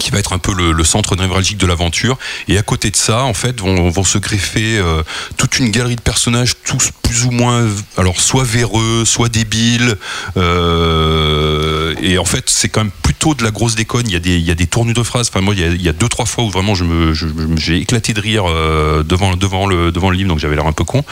qui 0.00 0.10
va 0.10 0.18
être 0.18 0.32
un 0.32 0.38
peu 0.38 0.52
le, 0.52 0.84
centre 0.84 1.16
névralgique 1.16 1.58
de 1.58 1.66
l'aventure. 1.66 2.18
Et 2.48 2.58
à 2.58 2.62
côté 2.62 2.90
de 2.90 2.96
ça, 2.96 3.22
en 3.22 3.34
fait, 3.34 3.60
vont, 3.60 4.04
se 4.04 4.18
greffer 4.18 4.78
euh, 4.78 5.02
toute 5.36 5.58
une 5.58 5.70
galerie 5.70 5.96
de 5.96 6.00
personnages, 6.00 6.54
tous 6.64 6.90
plus 7.02 7.24
ou 7.24 7.30
moins, 7.30 7.68
alors 7.96 8.20
soit 8.20 8.44
véreux, 8.44 9.04
soit 9.04 9.28
débiles, 9.28 9.96
euh, 10.36 10.42
euh, 10.42 11.71
et 12.00 12.18
en 12.18 12.24
fait, 12.24 12.48
c'est 12.48 12.68
quand 12.68 12.80
même 12.84 12.92
plutôt 13.02 13.34
de 13.34 13.42
la 13.42 13.50
grosse 13.50 13.74
déconne. 13.74 14.06
Il 14.06 14.12
y 14.12 14.16
a 14.16 14.20
des, 14.20 14.36
il 14.36 14.44
y 14.44 14.50
a 14.50 14.54
des 14.54 14.66
tournures 14.66 14.94
de 14.94 15.02
phrases. 15.02 15.28
Enfin, 15.28 15.40
moi, 15.40 15.54
il 15.56 15.82
y 15.82 15.88
a, 15.88 15.92
deux, 15.92 16.08
trois 16.08 16.26
fois 16.26 16.44
où 16.44 16.50
vraiment 16.50 16.74
je 16.74 16.84
me, 16.84 17.14
j'ai 17.56 17.76
éclaté 17.78 18.14
de 18.14 18.20
rire 18.20 18.44
euh, 18.48 19.02
devant, 19.02 19.36
devant, 19.36 19.66
le, 19.66 19.92
devant 19.92 20.10
le 20.10 20.16
livre, 20.16 20.28
donc 20.28 20.38
j'avais 20.38 20.56
l'air 20.56 20.66
un 20.66 20.72
peu 20.72 20.84
con. 20.84 21.04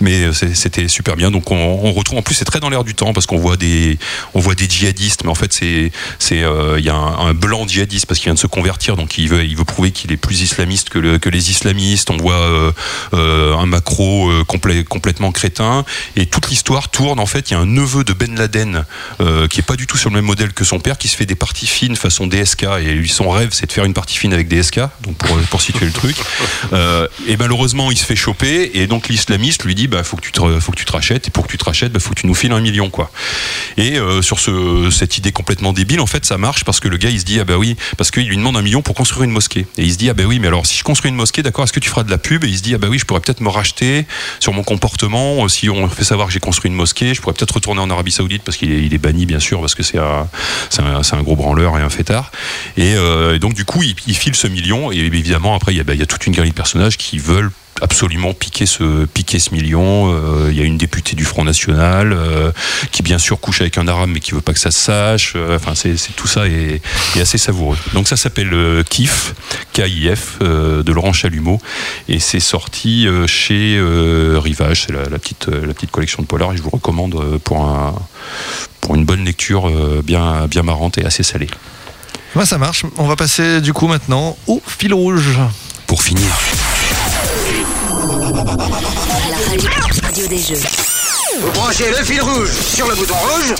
Mais 0.00 0.24
euh, 0.24 0.32
c'était 0.32 0.88
super 0.88 1.16
bien. 1.16 1.30
Donc 1.30 1.50
on, 1.50 1.92
retrouve, 1.92 2.18
en 2.18 2.22
plus, 2.22 2.34
c'est 2.34 2.44
très 2.44 2.60
dans 2.60 2.70
l'air 2.70 2.84
du 2.84 2.94
temps 2.94 3.12
parce 3.12 3.26
qu'on 3.26 3.38
voit 3.38 3.56
des, 3.56 3.98
voit 4.34 4.54
des 4.54 4.68
djihadistes, 4.68 5.24
mais 5.24 5.30
en 5.30 5.34
fait, 5.34 5.52
c'est, 5.52 5.92
c'est, 6.18 6.42
euh, 6.42 6.78
il 6.78 6.84
y 6.84 6.90
a 6.90 6.94
un, 6.94 7.34
blanc 7.34 7.66
djihadiste 7.66 8.06
parce 8.06 8.18
qu'il 8.20 8.26
vient 8.26 8.34
de 8.34 8.38
se 8.38 8.46
convertir, 8.46 8.96
donc 8.96 9.18
il 9.18 9.28
veut, 9.28 9.44
il 9.44 9.56
veut 9.56 9.64
prouver 9.64 9.90
qu'il 9.92 10.12
est 10.12 10.16
plus 10.16 10.40
islamiste 10.42 10.88
que, 10.90 10.98
le- 10.98 11.18
que 11.18 11.28
les 11.28 11.50
islamistes. 11.50 12.10
On 12.10 12.16
voit 12.16 12.34
euh, 12.34 12.72
euh, 13.14 13.54
un 13.56 13.66
macro 13.66 14.30
euh, 14.30 14.44
complè- 14.48 14.84
complètement 14.84 15.32
crétin, 15.32 15.84
et 16.16 16.26
toute 16.26 16.48
l'histoire 16.50 16.88
tourne. 16.88 17.20
En 17.20 17.26
fait, 17.26 17.50
il 17.50 17.54
y 17.54 17.56
a 17.56 17.60
un 17.60 17.66
neveu 17.66 18.04
de 18.04 18.12
Ben 18.12 18.34
Laden 18.36 18.84
euh, 19.20 19.46
qui 19.48 19.60
est 19.60 19.64
pas 19.64 19.76
du 19.76 19.86
tout 19.86 19.96
sur 19.96 20.10
le 20.10 20.16
modèle 20.22 20.52
que 20.52 20.64
son 20.64 20.80
père, 20.80 20.98
qui 20.98 21.08
se 21.08 21.16
fait 21.16 21.26
des 21.26 21.34
parties 21.34 21.66
fines 21.66 21.96
façon 21.96 22.26
DSK, 22.26 22.64
et 22.80 22.94
lui 22.94 23.08
son 23.08 23.30
rêve, 23.30 23.50
c'est 23.52 23.66
de 23.66 23.72
faire 23.72 23.84
une 23.84 23.94
partie 23.94 24.16
fine 24.16 24.32
avec 24.32 24.48
DSK, 24.48 24.80
donc 25.02 25.16
pour, 25.16 25.36
pour 25.50 25.60
situer 25.62 25.86
le 25.86 25.92
truc. 25.92 26.16
Euh, 26.72 27.06
et 27.26 27.36
malheureusement, 27.36 27.90
il 27.90 27.96
se 27.98 28.04
fait 28.04 28.16
choper, 28.16 28.70
et 28.74 28.86
donc 28.86 29.08
l'islamiste 29.08 29.64
lui 29.64 29.74
dit, 29.74 29.86
bah 29.88 30.04
faut 30.04 30.16
que 30.16 30.22
tu 30.22 30.32
te, 30.32 30.60
faut 30.60 30.72
que 30.72 30.76
tu 30.76 30.84
te 30.84 30.92
rachètes, 30.92 31.28
et 31.28 31.30
pour 31.30 31.46
que 31.46 31.50
tu 31.52 31.58
te 31.58 31.64
rachètes, 31.64 31.92
bah, 31.92 32.00
faut 32.00 32.10
que 32.10 32.20
tu 32.20 32.26
nous 32.26 32.34
files 32.34 32.52
un 32.52 32.60
million, 32.60 32.90
quoi. 32.90 33.10
Et 33.76 33.98
euh, 33.98 34.22
sur 34.22 34.38
ce, 34.38 34.90
cette 34.90 35.18
idée 35.18 35.32
complètement 35.32 35.72
débile, 35.72 36.00
en 36.00 36.06
fait, 36.06 36.24
ça 36.24 36.38
marche 36.38 36.64
parce 36.64 36.80
que 36.80 36.88
le 36.88 36.96
gars, 36.96 37.10
il 37.10 37.20
se 37.20 37.24
dit, 37.24 37.40
ah 37.40 37.44
bah 37.44 37.56
oui, 37.56 37.76
parce 37.96 38.10
qu'il 38.10 38.26
lui 38.26 38.36
demande 38.36 38.56
un 38.56 38.62
million 38.62 38.82
pour 38.82 38.94
construire 38.94 39.24
une 39.24 39.30
mosquée. 39.30 39.66
Et 39.78 39.82
il 39.84 39.92
se 39.92 39.98
dit, 39.98 40.10
ah 40.10 40.14
bah 40.14 40.24
oui, 40.26 40.38
mais 40.38 40.48
alors 40.48 40.66
si 40.66 40.76
je 40.76 40.84
construis 40.84 41.10
une 41.10 41.16
mosquée, 41.16 41.42
d'accord, 41.42 41.64
est-ce 41.64 41.72
que 41.72 41.80
tu 41.80 41.88
feras 41.90 42.02
de 42.04 42.10
la 42.10 42.18
pub? 42.18 42.44
Et 42.44 42.48
il 42.48 42.56
se 42.56 42.62
dit, 42.62 42.74
ah 42.74 42.78
bah 42.78 42.88
oui, 42.90 42.98
je 42.98 43.04
pourrais 43.04 43.20
peut-être 43.20 43.40
me 43.40 43.48
racheter 43.48 44.06
sur 44.40 44.52
mon 44.52 44.62
comportement. 44.62 45.44
euh, 45.44 45.48
Si 45.48 45.68
on 45.70 45.88
fait 45.88 46.04
savoir 46.04 46.28
que 46.28 46.32
j'ai 46.32 46.40
construit 46.40 46.70
une 46.70 46.76
mosquée, 46.76 47.14
je 47.14 47.20
pourrais 47.20 47.34
peut-être 47.34 47.52
retourner 47.54 47.80
en 47.80 47.90
Arabie 47.90 48.12
Saoudite 48.12 48.42
parce 48.42 48.56
qu'il 48.56 48.70
est, 48.72 48.84
est 48.94 48.98
banni, 48.98 49.26
bien 49.26 49.40
sûr, 49.40 49.60
parce 49.60 49.74
que 49.74 49.82
c'est 49.82 49.98
un, 49.98 50.02
c'est 50.70 50.82
un, 50.82 51.22
gros 51.22 51.36
branleur 51.36 51.78
et 51.78 51.82
un 51.82 51.90
fêtard. 51.90 52.30
Et, 52.76 52.94
euh, 52.94 53.38
donc, 53.38 53.54
du 53.54 53.64
coup, 53.64 53.82
il, 53.82 53.94
il 54.06 54.16
file 54.16 54.34
ce 54.34 54.46
million. 54.46 54.92
Et 54.92 54.96
évidemment, 54.96 55.54
après, 55.54 55.72
il 55.72 55.78
y 55.78 55.80
a, 55.80 55.84
bah, 55.84 55.94
il 55.94 56.00
y 56.00 56.02
a 56.02 56.06
toute 56.06 56.26
une 56.26 56.32
galerie 56.32 56.50
de 56.50 56.54
personnages 56.54 56.96
qui 56.96 57.18
veulent 57.18 57.50
absolument 57.80 58.32
piquer 58.34 58.66
ce, 58.66 59.04
piquer 59.06 59.38
ce 59.38 59.52
million. 59.54 60.12
Euh, 60.12 60.48
Il 60.50 60.56
y 60.58 60.60
a 60.60 60.64
une 60.64 60.76
députée 60.78 61.16
du 61.16 61.24
Front 61.24 61.44
National 61.44 62.12
euh, 62.12 62.52
qui 62.92 63.02
bien 63.02 63.18
sûr 63.18 63.40
couche 63.40 63.60
avec 63.60 63.78
un 63.78 63.88
arabe 63.88 64.10
mais 64.12 64.20
qui 64.20 64.32
veut 64.32 64.40
pas 64.40 64.52
que 64.52 64.58
ça 64.58 64.70
se 64.70 64.80
sache. 64.80 65.32
Euh, 65.36 65.56
Enfin, 65.56 65.74
c'est 65.74 65.96
c'est- 65.96 66.12
tout 66.16 66.26
ça 66.28 66.46
est, 66.48 66.80
est 67.16 67.20
assez 67.20 67.38
savoureux. 67.38 67.76
Donc 67.94 68.08
ça 68.08 68.16
s'appelle 68.16 68.54
KIF, 68.88 69.34
K-I-F, 69.72 70.38
de 70.40 70.92
Laurent 70.92 71.12
Chalumeau, 71.12 71.58
et 72.08 72.18
c'est 72.20 72.40
sorti 72.40 73.06
chez 73.26 73.80
Rivage. 74.36 74.84
C'est 74.86 74.92
la, 74.92 75.04
la 75.08 75.18
petite, 75.18 75.46
la 75.48 75.72
petite 75.74 75.90
collection 75.90 76.22
de 76.22 76.26
polar 76.26 76.52
et 76.52 76.56
je 76.56 76.62
vous 76.62 76.70
recommande 76.70 77.38
pour 77.44 77.62
un, 77.64 77.94
pour 78.80 78.94
une 78.94 79.04
bonne 79.04 79.24
lecture 79.24 79.70
bien, 80.02 80.46
bien 80.46 80.62
marrante 80.62 80.98
et 80.98 81.04
assez 81.04 81.22
salée. 81.22 81.48
Ça 82.44 82.58
marche. 82.58 82.84
On 82.96 83.06
va 83.06 83.16
passer 83.16 83.60
du 83.60 83.72
coup 83.72 83.86
maintenant 83.88 84.36
au 84.46 84.62
fil 84.66 84.94
rouge. 84.94 85.38
Pour 85.86 86.02
finir. 86.02 86.28
La 88.20 89.38
radio, 89.48 89.70
radio 90.02 90.26
des 90.26 90.38
jeux. 90.38 90.60
Vous 91.40 91.50
branchez 91.52 91.88
le 91.88 92.04
fil 92.04 92.20
rouge 92.20 92.50
sur 92.74 92.86
le 92.86 92.94
bouton 92.94 93.14
rouge. 93.14 93.54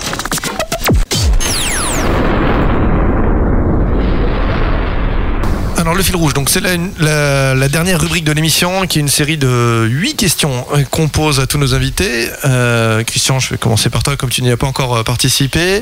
Alors 5.77 5.95
le 5.95 6.03
fil 6.03 6.15
rouge, 6.15 6.35
donc 6.35 6.49
c'est 6.51 6.59
la, 6.61 6.77
la- 6.99 7.55
la 7.55 7.67
dernière 7.67 7.99
rubrique 7.99 8.23
de 8.23 8.31
l'émission 8.31 8.85
qui 8.85 8.99
est 8.99 9.01
une 9.01 9.07
série 9.07 9.37
de 9.37 9.87
8 9.89 10.13
questions 10.15 10.63
euh, 10.75 10.83
qu'on 10.91 11.07
pose 11.07 11.39
à 11.39 11.47
tous 11.47 11.57
nos 11.57 11.73
invités. 11.73 12.29
Euh, 12.45 13.03
Christian, 13.03 13.39
je 13.39 13.49
vais 13.49 13.57
commencer 13.57 13.89
par 13.89 14.03
toi 14.03 14.15
comme 14.15 14.29
tu 14.29 14.43
n'y 14.43 14.51
as 14.51 14.57
pas 14.57 14.67
encore 14.67 14.95
euh, 14.97 15.03
participé. 15.03 15.81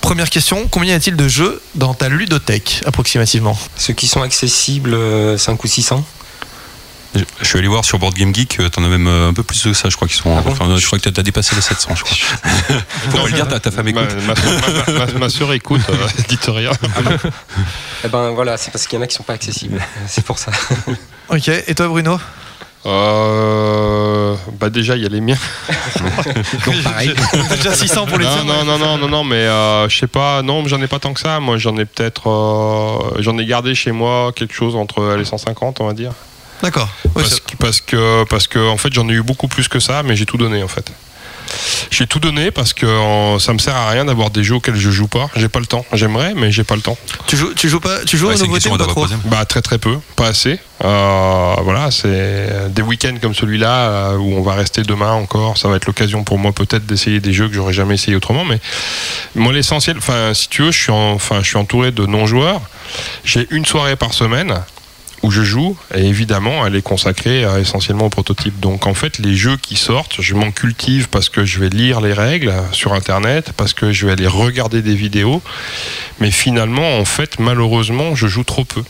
Première 0.00 0.30
question, 0.30 0.68
combien 0.70 0.92
y 0.92 0.96
a-t-il 0.96 1.16
de 1.16 1.26
jeux 1.26 1.60
dans 1.74 1.94
ta 1.94 2.08
ludothèque 2.08 2.82
approximativement? 2.86 3.58
Ceux 3.76 3.92
qui 3.92 4.06
sont 4.06 4.22
accessibles, 4.22 4.94
euh, 4.94 5.36
5 5.36 5.62
ou 5.64 5.66
600 5.66 6.04
Je 7.14 7.20
je 7.40 7.44
suis 7.44 7.58
allé 7.58 7.66
voir 7.68 7.84
sur 7.84 7.98
Board 7.98 8.14
Game 8.14 8.32
Geek, 8.34 8.60
euh, 8.60 8.68
t'en 8.68 8.84
as 8.84 8.88
même 8.88 9.08
euh, 9.08 9.28
un 9.30 9.32
peu 9.32 9.42
plus 9.42 9.60
que 9.64 9.72
ça, 9.72 9.88
je 9.88 9.96
crois 9.96 10.06
qu'ils 10.06 10.16
sont. 10.18 10.30
enfin, 10.30 10.76
je 10.76 10.86
crois 10.86 10.98
que 10.98 11.08
t'as 11.08 11.22
dépassé 11.22 11.56
les 11.56 11.60
700, 11.60 11.96
je 11.96 12.04
crois. 12.04 12.16
Faut 13.10 13.18
pas 13.18 13.26
le 13.26 13.32
dire, 13.32 13.48
ta, 13.48 13.58
ta 13.58 13.70
femme 13.72 13.88
écoute. 13.88 14.02
Ma, 14.26 14.34
ma, 14.34 14.92
ma- 14.98 15.06
ma- 15.12 15.18
ma 15.18 15.28
sœur 15.28 15.52
écoute, 15.52 15.80
euh, 15.88 16.06
dites 16.28 16.46
rien. 16.48 16.70
Eh 18.04 18.08
ben 18.08 18.30
voilà, 18.30 18.56
c'est 18.56 18.70
parce 18.70 18.86
qu'il 18.86 18.96
y 18.96 19.00
en 19.00 19.02
a 19.04 19.08
qui 19.08 19.16
sont 19.16 19.24
pas 19.24 19.32
accessibles. 19.32 19.80
C'est 20.06 20.24
pour 20.24 20.38
ça. 20.38 20.52
Ok, 21.28 21.48
et 21.48 21.74
toi 21.74 21.88
Bruno? 21.88 22.18
Euh, 22.86 24.34
bah 24.58 24.70
déjà 24.70 24.96
il 24.96 25.02
y 25.02 25.06
a 25.06 25.08
les 25.08 25.20
miens. 25.20 25.36
Donc 26.66 26.82
pareil. 26.82 27.12
Déjà 27.56 27.74
600 27.74 28.06
pour 28.06 28.18
les 28.18 28.24
non, 28.24 28.30
tiens, 28.32 28.44
non, 28.44 28.58
ouais, 28.60 28.64
non, 28.64 28.78
non, 28.78 28.98
non, 28.98 29.08
non, 29.08 29.24
mais 29.24 29.36
euh, 29.36 29.88
je 29.88 29.98
sais 29.98 30.06
pas, 30.06 30.42
non, 30.42 30.66
j'en 30.66 30.80
ai 30.80 30.86
pas 30.86 30.98
tant 30.98 31.12
que 31.12 31.20
ça. 31.20 31.40
Moi, 31.40 31.58
j'en 31.58 31.76
ai 31.76 31.84
peut-être, 31.84 32.28
euh, 32.30 33.20
j'en 33.20 33.36
ai 33.38 33.44
gardé 33.44 33.74
chez 33.74 33.92
moi 33.92 34.32
quelque 34.34 34.54
chose 34.54 34.76
entre 34.76 35.14
les 35.16 35.24
150, 35.24 35.80
on 35.80 35.86
va 35.88 35.92
dire. 35.92 36.12
D'accord. 36.62 36.88
Ouais, 37.04 37.22
parce, 37.22 37.40
que, 37.40 37.56
parce 37.56 37.80
que, 37.80 38.24
parce 38.24 38.46
que, 38.46 38.68
en 38.68 38.76
fait, 38.76 38.92
j'en 38.92 39.08
ai 39.08 39.12
eu 39.12 39.22
beaucoup 39.22 39.48
plus 39.48 39.68
que 39.68 39.80
ça, 39.80 40.02
mais 40.02 40.16
j'ai 40.16 40.26
tout 40.26 40.36
donné, 40.36 40.62
en 40.62 40.68
fait. 40.68 40.90
J'ai 41.90 42.06
tout 42.06 42.20
donné 42.20 42.50
parce 42.50 42.72
que 42.72 42.86
ça 43.38 43.52
me 43.52 43.58
sert 43.58 43.74
à 43.74 43.90
rien 43.90 44.04
d'avoir 44.04 44.30
des 44.30 44.44
jeux 44.44 44.56
auxquels 44.56 44.76
je 44.76 44.90
joue 44.90 45.08
pas. 45.08 45.28
J'ai 45.36 45.48
pas 45.48 45.60
le 45.60 45.66
temps. 45.66 45.84
J'aimerais, 45.92 46.34
mais 46.34 46.52
j'ai 46.52 46.64
pas 46.64 46.76
le 46.76 46.82
temps. 46.82 46.96
Tu 47.26 47.36
joues, 47.36 47.54
tu 47.54 47.68
joues 47.68 47.80
pas, 47.80 48.04
tu 48.04 48.16
joues 48.16 48.28
Ouais, 48.28 48.40
aux 48.40 48.46
nouveautés 48.46 48.68
ou 48.68 48.76
pas 48.76 48.86
trop. 48.86 49.06
Bah 49.24 49.44
très 49.44 49.62
très 49.62 49.78
peu, 49.78 49.98
pas 50.16 50.28
assez. 50.28 50.58
Euh, 50.84 51.54
voilà, 51.62 51.90
c'est 51.90 52.72
des 52.72 52.82
week-ends 52.82 53.16
comme 53.20 53.34
celui-là 53.34 53.72
euh, 53.72 54.16
où 54.16 54.34
on 54.34 54.42
va 54.42 54.54
rester 54.54 54.82
demain 54.82 55.12
encore. 55.12 55.58
Ça 55.58 55.68
va 55.68 55.76
être 55.76 55.86
l'occasion 55.86 56.24
pour 56.24 56.38
moi 56.38 56.52
peut-être 56.52 56.86
d'essayer 56.86 57.20
des 57.20 57.32
jeux 57.32 57.48
que 57.48 57.54
j'aurais 57.54 57.72
jamais 57.72 57.94
essayé 57.94 58.16
autrement. 58.16 58.44
Mais 58.44 58.60
moi 59.34 59.52
l'essentiel, 59.52 59.98
enfin 59.98 60.32
si 60.34 60.48
tu 60.48 60.62
veux, 60.62 60.70
je 60.70 60.80
suis 60.80 60.92
enfin 60.92 61.40
je 61.42 61.48
suis 61.48 61.58
entouré 61.58 61.90
de 61.90 62.06
non-joueurs. 62.06 62.60
J'ai 63.24 63.46
une 63.50 63.64
soirée 63.64 63.96
par 63.96 64.14
semaine 64.14 64.62
où 65.22 65.30
je 65.30 65.42
joue 65.42 65.76
et 65.94 66.06
évidemment 66.06 66.66
elle 66.66 66.76
est 66.76 66.82
consacrée 66.82 67.44
euh, 67.44 67.60
essentiellement 67.60 68.06
au 68.06 68.10
prototype. 68.10 68.58
Donc 68.60 68.86
en 68.86 68.94
fait 68.94 69.18
les 69.18 69.34
jeux 69.34 69.56
qui 69.56 69.76
sortent, 69.76 70.20
je 70.20 70.34
m'en 70.34 70.50
cultive 70.50 71.08
parce 71.08 71.28
que 71.28 71.44
je 71.44 71.60
vais 71.60 71.68
lire 71.68 72.00
les 72.00 72.12
règles 72.12 72.52
sur 72.72 72.92
internet, 72.92 73.52
parce 73.56 73.74
que 73.74 73.92
je 73.92 74.06
vais 74.06 74.12
aller 74.12 74.26
regarder 74.26 74.82
des 74.82 74.94
vidéos, 74.94 75.42
mais 76.20 76.30
finalement 76.30 76.98
en 76.98 77.04
fait 77.04 77.38
malheureusement 77.38 78.14
je 78.14 78.26
joue 78.26 78.44
trop 78.44 78.64
peu. 78.64 78.82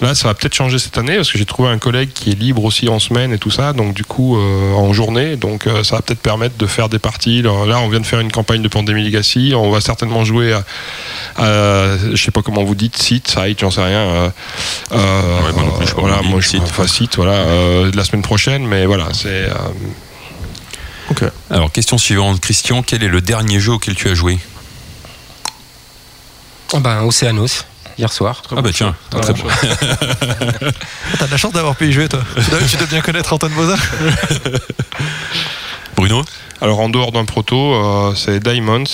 Là, 0.00 0.14
ça 0.16 0.26
va 0.28 0.34
peut-être 0.34 0.54
changer 0.54 0.78
cette 0.80 0.98
année 0.98 1.14
parce 1.16 1.30
que 1.30 1.38
j'ai 1.38 1.44
trouvé 1.44 1.68
un 1.68 1.78
collègue 1.78 2.10
qui 2.12 2.30
est 2.30 2.34
libre 2.34 2.64
aussi 2.64 2.88
en 2.88 2.98
semaine 2.98 3.32
et 3.32 3.38
tout 3.38 3.50
ça, 3.52 3.72
donc 3.72 3.94
du 3.94 4.04
coup 4.04 4.36
euh, 4.36 4.72
en 4.74 4.92
journée, 4.92 5.36
donc 5.36 5.66
euh, 5.66 5.84
ça 5.84 5.96
va 5.96 6.02
peut-être 6.02 6.18
permettre 6.20 6.56
de 6.56 6.66
faire 6.66 6.88
des 6.88 6.98
parties. 6.98 7.40
Là, 7.42 7.64
là, 7.66 7.78
on 7.78 7.88
vient 7.88 8.00
de 8.00 8.06
faire 8.06 8.18
une 8.20 8.32
campagne 8.32 8.62
de 8.62 8.68
Pandémie 8.68 9.04
Legacy, 9.04 9.52
on 9.54 9.70
va 9.70 9.80
certainement 9.80 10.24
jouer 10.24 10.52
à, 10.54 10.64
à- 11.36 11.98
je 12.12 12.16
sais 12.16 12.32
pas 12.32 12.42
comment 12.42 12.64
vous 12.64 12.74
dites, 12.74 12.96
site, 13.00 13.28
site, 13.28 13.60
j'en 13.60 13.70
sais 13.70 13.84
rien. 13.84 13.98
euh, 13.98 14.30
euh, 14.92 15.40
Ouais, 15.46 15.52
moi 15.52 15.62
non 15.62 15.70
plus, 15.76 15.84
je 15.84 15.88
sais 15.90 15.94
pas 15.94 16.00
voilà, 16.00 16.16
comment 16.16 16.18
on 16.18 16.22
dit, 16.24 16.30
moi 16.32 16.40
je 16.40 16.48
site. 16.48 16.62
enfin 16.62 16.86
site, 16.88 17.16
voilà, 17.16 17.32
euh, 17.32 17.90
la 17.94 18.04
semaine 18.04 18.22
prochaine, 18.22 18.66
mais 18.66 18.86
voilà, 18.86 19.08
c'est 19.12 19.28
euh, 19.28 19.54
Alors, 21.50 21.70
question 21.70 21.96
suivante, 21.98 22.40
Christian, 22.40 22.82
quel 22.82 23.04
est 23.04 23.08
le 23.08 23.20
dernier 23.20 23.60
jeu 23.60 23.72
auquel 23.74 23.94
tu 23.94 24.08
as 24.08 24.14
joué? 24.14 24.38
Ah 26.74 26.80
ben, 26.80 27.02
Océanos, 27.04 27.64
hier 27.98 28.12
soir. 28.12 28.42
Ah 28.56 28.62
bah 28.62 28.70
tiens, 28.72 28.94
très 29.10 29.32
bon. 29.32 29.44
T'as 31.18 31.26
de 31.26 31.30
la 31.30 31.36
chance 31.36 31.52
d'avoir 31.52 31.76
pu 31.76 31.88
y 31.88 31.92
jouer 31.92 32.08
toi. 32.08 32.20
Tu 32.70 32.76
dois, 32.76 32.86
bien 32.86 33.00
connaître 33.00 33.32
Antoine 33.32 33.52
Bozin. 33.52 33.76
Bruno? 35.96 36.22
Alors 36.60 36.80
en 36.80 36.88
dehors 36.88 37.12
d'un 37.12 37.24
proto, 37.24 37.74
euh, 37.74 38.14
c'est 38.14 38.40
Diamonds 38.40 38.84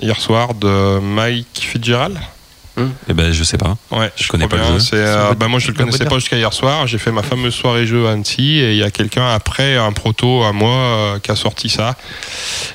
hier 0.00 0.20
soir 0.20 0.54
de 0.54 0.98
Mike 1.00 1.46
Fitzgerald. 1.60 2.18
Eh 3.08 3.12
ben, 3.14 3.30
je 3.32 3.44
sais 3.44 3.56
pas. 3.56 3.76
Ouais, 3.92 4.10
Je 4.16 4.26
connais 4.26 4.46
crois 4.48 4.58
pas 4.58 4.64
le 4.64 4.70
bien. 4.70 4.78
jeu. 4.80 4.84
C'est, 4.84 4.96
euh, 4.96 5.32
bah, 5.34 5.46
moi, 5.46 5.60
je 5.60 5.68
le 5.68 5.74
connaissais 5.74 6.06
pas 6.06 6.16
jusqu'à 6.18 6.36
hier 6.36 6.52
soir. 6.52 6.88
J'ai 6.88 6.98
fait 6.98 7.12
ma 7.12 7.22
fameuse 7.22 7.54
soirée 7.54 7.86
jeu 7.86 8.08
à 8.08 8.10
Annecy 8.10 8.58
et 8.58 8.72
il 8.72 8.78
y 8.78 8.82
a 8.82 8.90
quelqu'un 8.90 9.32
après 9.32 9.76
un 9.76 9.92
proto 9.92 10.42
à 10.42 10.50
moi 10.52 10.72
euh, 10.72 11.18
qui 11.20 11.30
a 11.30 11.36
sorti 11.36 11.68
ça. 11.68 11.94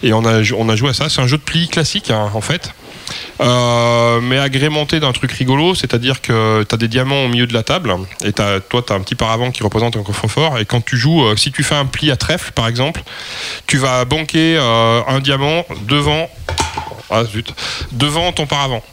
Et 0.01 0.13
on 0.13 0.23
a, 0.23 0.41
on 0.57 0.69
a 0.69 0.75
joué 0.77 0.91
à 0.91 0.93
ça. 0.93 1.09
C'est 1.09 1.19
un 1.19 1.27
jeu 1.27 1.35
de 1.35 1.41
pli 1.43 1.67
classique 1.67 2.11
hein, 2.11 2.29
en 2.33 2.39
fait. 2.39 2.71
Euh, 3.41 4.19
mais 4.21 4.37
agrémenté 4.37 4.99
d'un 4.99 5.11
truc 5.11 5.31
rigolo, 5.31 5.75
c'est-à-dire 5.75 6.21
que 6.21 6.63
tu 6.63 6.75
as 6.75 6.77
des 6.77 6.87
diamants 6.87 7.23
au 7.25 7.27
milieu 7.27 7.47
de 7.47 7.53
la 7.53 7.63
table 7.63 7.95
et 8.23 8.33
toi 8.33 8.61
tu 8.85 8.93
as 8.93 8.95
un 8.95 8.99
petit 9.01 9.15
paravent 9.15 9.51
qui 9.51 9.63
représente 9.63 9.95
un 9.97 10.03
coffre-fort 10.03 10.59
et 10.59 10.65
quand 10.65 10.83
tu 10.83 10.97
joues, 10.97 11.23
euh, 11.23 11.35
si 11.35 11.51
tu 11.51 11.63
fais 11.63 11.75
un 11.75 11.85
pli 11.85 12.11
à 12.11 12.17
trèfle 12.17 12.51
par 12.51 12.67
exemple, 12.67 13.01
tu 13.67 13.77
vas 13.77 14.05
banquer 14.05 14.57
euh, 14.57 15.01
un 15.07 15.19
diamant 15.19 15.63
devant, 15.87 16.29
ah, 17.09 17.23
devant 17.91 18.31
ton 18.31 18.45
paravent. 18.45 18.83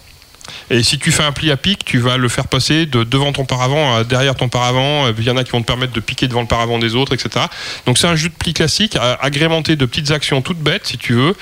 Et 0.71 0.83
si 0.83 0.99
tu 0.99 1.13
fais 1.13 1.23
un 1.23 1.33
pli 1.33 1.51
à 1.51 1.57
pic, 1.57 1.85
tu 1.85 1.99
vas 1.99 2.17
le 2.17 2.29
faire 2.29 2.49
passer 2.49 2.87
de 2.87 3.05
devant 3.05 3.33
ton 3.33 3.45
paravent 3.45 3.97
à 3.97 4.05
derrière 4.05 4.35
ton 4.35 4.49
paravent. 4.49 5.09
Il 5.17 5.25
y 5.25 5.31
en 5.31 5.37
a 5.37 5.45
qui 5.45 5.51
vont 5.51 5.61
te 5.61 5.67
permettre 5.67 5.93
de 5.93 6.01
piquer 6.01 6.29
devant 6.29 6.41
le 6.41 6.47
paravent 6.47 6.79
des 6.79 6.95
autres, 6.95 7.15
etc. 7.15 7.47
Donc 7.87 7.99
c'est 7.99 8.07
un 8.07 8.17
jeu 8.17 8.29
de 8.29 8.35
pli 8.35 8.55
classique, 8.55 8.97
agrémenté 9.21 9.77
de 9.77 9.87
petites 9.87 10.11
actions 10.11 10.43
toutes 10.43 10.59
bêtes, 10.59 10.87
si 10.87 10.99
tu 10.99 11.15
veux, 11.15 11.35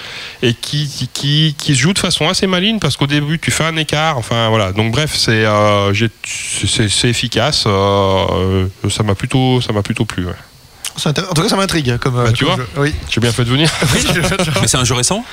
et 0.43 0.55
qui, 0.55 0.87
se 1.59 1.73
joue 1.73 1.93
de 1.93 1.99
façon 1.99 2.29
assez 2.29 2.47
maligne 2.47 2.79
parce 2.79 2.97
qu'au 2.97 3.07
début 3.07 3.39
tu 3.39 3.51
fais 3.51 3.65
un 3.65 3.77
écart. 3.77 4.19
Enfin 4.19 4.49
voilà. 4.49 4.73
Donc 4.73 4.93
bref, 4.93 5.15
c'est 5.15 5.45
euh, 5.45 5.93
efficace. 7.05 7.65
euh, 7.67 8.67
ça 8.91 9.03
m'a 9.03 9.15
plutôt 9.15 9.61
plutôt 9.83 10.05
plu. 10.05 10.27
En 11.05 11.13
tout 11.13 11.43
cas, 11.43 11.49
ça 11.49 11.57
m'intrigue. 11.57 11.99
Comme, 11.99 12.19
euh, 12.19 12.25
Bah, 12.25 12.33
tu 12.33 12.45
comme 12.45 12.55
vois 12.55 12.65
jeu. 12.65 12.71
Oui. 12.77 12.95
J'ai 13.11 13.21
bien 13.21 13.33
fait 13.33 13.45
de 13.45 13.51
venir. 13.51 13.71
Mais 14.61 14.69
c'est 14.69 14.77
un 14.77 14.85
jeu 14.85 14.95
récent? 14.95 15.25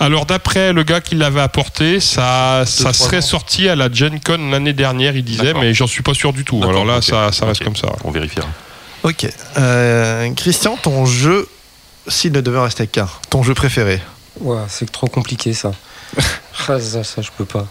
Alors 0.00 0.24
d'après 0.26 0.72
le 0.72 0.82
gars 0.82 1.00
qui 1.00 1.14
l'avait 1.14 1.40
apporté, 1.40 2.00
ça, 2.00 2.64
serait 2.66 3.18
ans. 3.18 3.20
sorti 3.20 3.68
à 3.68 3.76
la 3.76 3.90
Gen 3.92 4.20
Con 4.20 4.50
l'année 4.50 4.72
dernière, 4.72 5.16
il 5.16 5.24
disait, 5.24 5.46
D'accord. 5.46 5.60
mais 5.62 5.74
j'en 5.74 5.86
suis 5.86 6.02
pas 6.02 6.14
sûr 6.14 6.32
du 6.32 6.44
tout. 6.44 6.56
D'accord, 6.60 6.70
Alors 6.70 6.84
là, 6.84 7.02
ça, 7.02 7.32
ça 7.32 7.46
reste 7.46 7.64
comme 7.64 7.76
ça. 7.76 7.88
On 8.04 8.10
vérifiera. 8.10 8.46
Ok. 9.02 9.26
Euh, 9.58 10.30
Christian, 10.34 10.76
ton 10.80 11.04
jeu, 11.06 11.48
s'il 12.08 12.32
ne 12.32 12.40
devait 12.40 12.58
en 12.58 12.64
rester 12.64 12.86
qu'un, 12.86 13.08
ton 13.30 13.42
jeu 13.42 13.54
préféré? 13.54 14.00
Ouais, 14.40 14.62
c'est 14.68 14.90
trop 14.90 15.06
compliqué 15.08 15.52
ça. 15.52 15.72
Ah, 16.68 16.78
ça, 16.80 17.02
ça, 17.04 17.20
je 17.20 17.28
peux 17.36 17.44
pas. 17.44 17.66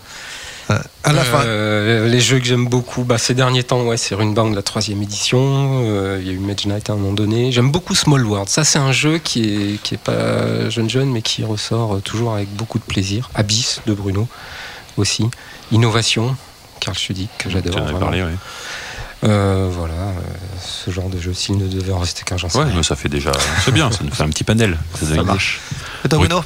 À 0.69 1.11
la 1.14 1.24
fin. 1.24 1.42
Euh, 1.42 2.08
les 2.08 2.19
jeux 2.22 2.40
que 2.40 2.45
j'aime 2.45 2.67
beaucoup, 2.67 3.03
bah, 3.03 3.17
ces 3.17 3.33
derniers 3.33 3.64
temps, 3.64 3.82
ouais, 3.83 3.98
c'est 3.98 4.16
Runebound, 4.16 4.56
la 4.56 4.61
troisième 4.61 5.01
édition. 5.03 5.82
Euh, 5.85 6.17
Il 6.22 6.27
y 6.27 6.30
a 6.30 6.33
eu 6.33 6.40
Mage 6.40 6.66
Knight 6.66 6.90
à 6.90 6.93
un 6.93 6.95
moment 6.95 7.14
donné. 7.14 7.51
J'aime 7.51 7.72
beaucoup 7.72 7.95
Small 7.95 8.25
World. 8.25 8.48
Ça, 8.50 8.64
c'est 8.64 8.80
un 8.80 8.92
jeu 8.92 9.17
qui 9.17 9.74
est, 9.74 9.82
qui 9.83 9.95
est 9.95 10.01
pas 10.01 10.69
jeune 10.69 10.90
jeune, 10.90 11.11
mais 11.11 11.22
qui 11.22 11.43
ressort 11.43 11.95
euh, 11.95 12.00
toujours 12.00 12.33
avec 12.35 12.50
beaucoup 12.56 12.80
de 12.80 12.83
plaisir. 12.83 13.30
Abyss 13.35 13.82
de 13.85 13.93
Bruno 13.93 14.27
aussi. 14.98 15.25
Innovation, 15.72 16.35
Karl 16.80 16.98
Schudig, 16.98 17.27
que 17.38 17.50
j'adore. 17.50 17.74
Tu 17.74 17.77
en 17.80 17.82
avais 17.83 17.92
vraiment. 17.92 18.06
parlé, 18.08 18.24
ouais. 18.24 18.35
Euh, 19.25 19.69
voilà, 19.72 19.93
euh, 19.93 20.11
ce 20.61 20.92
genre 20.92 21.08
de 21.09 21.17
jeu, 21.19 21.33
s'il 21.33 21.58
ne 21.58 21.67
devait 21.67 21.93
en 21.93 22.00
rester 22.00 22.24
qu'un, 22.24 22.35
j'en 22.38 22.50
sais 22.50 22.59
Ouais, 22.59 22.66
mais 22.75 22.83
ça 22.83 22.95
fait 22.98 23.08
déjà. 23.08 23.32
C'est 23.64 23.72
bien, 23.72 23.90
ça 23.90 24.00
nous 24.03 24.11
fait 24.11 24.24
un 24.24 24.30
petit 24.30 24.43
panel. 24.43 24.77
Ça, 24.95 25.24
marche. 25.24 25.61
Et 26.03 26.09
toi, 26.09 26.19
Oui. 26.19 26.27
Bruno? 26.27 26.43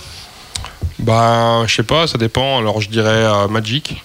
Ben, 0.99 1.63
je 1.67 1.75
sais 1.75 1.83
pas, 1.83 2.07
ça 2.07 2.17
dépend. 2.17 2.57
Alors 2.57 2.81
je 2.81 2.89
dirais 2.89 3.09
euh, 3.09 3.47
Magic. 3.47 4.03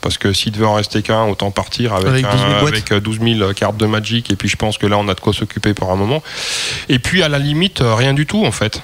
Parce 0.00 0.16
que 0.16 0.32
s'il 0.32 0.52
devait 0.52 0.64
en 0.66 0.74
rester 0.74 1.02
qu'un, 1.02 1.24
autant 1.26 1.50
partir 1.50 1.92
avec, 1.94 2.08
Avec 2.08 2.24
un- 2.24 2.30
12 2.30 2.40
000 2.40 2.50
boîtes. 2.60 2.72
avec, 2.72 2.92
euh, 2.92 3.00
12 3.00 3.18
000 3.20 3.52
cartes 3.54 3.76
de 3.76 3.86
Magic. 3.86 4.30
Et 4.32 4.36
puis 4.36 4.48
je 4.48 4.56
pense 4.56 4.78
que 4.78 4.86
là, 4.86 4.96
on 4.98 5.08
a 5.08 5.14
de 5.14 5.20
quoi 5.20 5.32
s'occuper 5.34 5.74
pour 5.74 5.90
un 5.92 5.96
moment. 5.96 6.22
Et 6.88 6.98
puis 6.98 7.22
à 7.22 7.28
la 7.28 7.38
limite, 7.38 7.80
euh, 7.82 7.94
rien 7.94 8.14
du 8.14 8.26
tout 8.26 8.44
en 8.46 8.52
fait. 8.52 8.82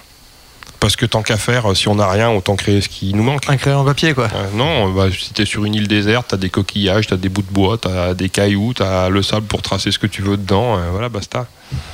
Parce 0.79 0.95
que 0.95 1.07
tant 1.07 1.23
qu'à 1.23 1.39
faire, 1.39 1.71
euh, 1.71 1.75
si 1.75 1.89
on 1.89 1.95
n'a 1.95 2.09
rien, 2.09 2.31
autant 2.31 2.55
créer 2.55 2.83
ce 2.83 2.89
qui 2.91 3.15
nous 3.15 3.23
manque. 3.23 3.49
Un 3.49 3.57
crayon 3.57 3.79
en 3.81 3.85
papier, 3.85 4.13
quoi. 4.13 4.29
Euh, 4.35 4.51
non, 4.55 4.91
bah, 4.93 5.07
si 5.11 5.33
t'es 5.33 5.47
sur 5.47 5.65
une 5.65 5.75
île 5.75 5.89
déserte, 5.89 6.27
t'as 6.29 6.37
des 6.37 6.51
coquillages, 6.51 7.07
t'as 7.07 7.17
des 7.17 7.31
bouts 7.31 7.41
de 7.43 7.51
bois, 7.51 7.79
t'as 7.79 8.13
des 8.13 8.29
cailloux, 8.29 8.75
t'as 8.75 9.09
le 9.09 9.23
sable 9.23 9.47
pour 9.47 9.63
tracer 9.63 9.91
ce 9.91 9.99
que 9.99 10.07
tu 10.07 10.21
veux 10.21 10.37
dedans. 10.37 10.77
euh, 10.77 10.91
voilà, 10.93 11.09
basta. 11.09 11.47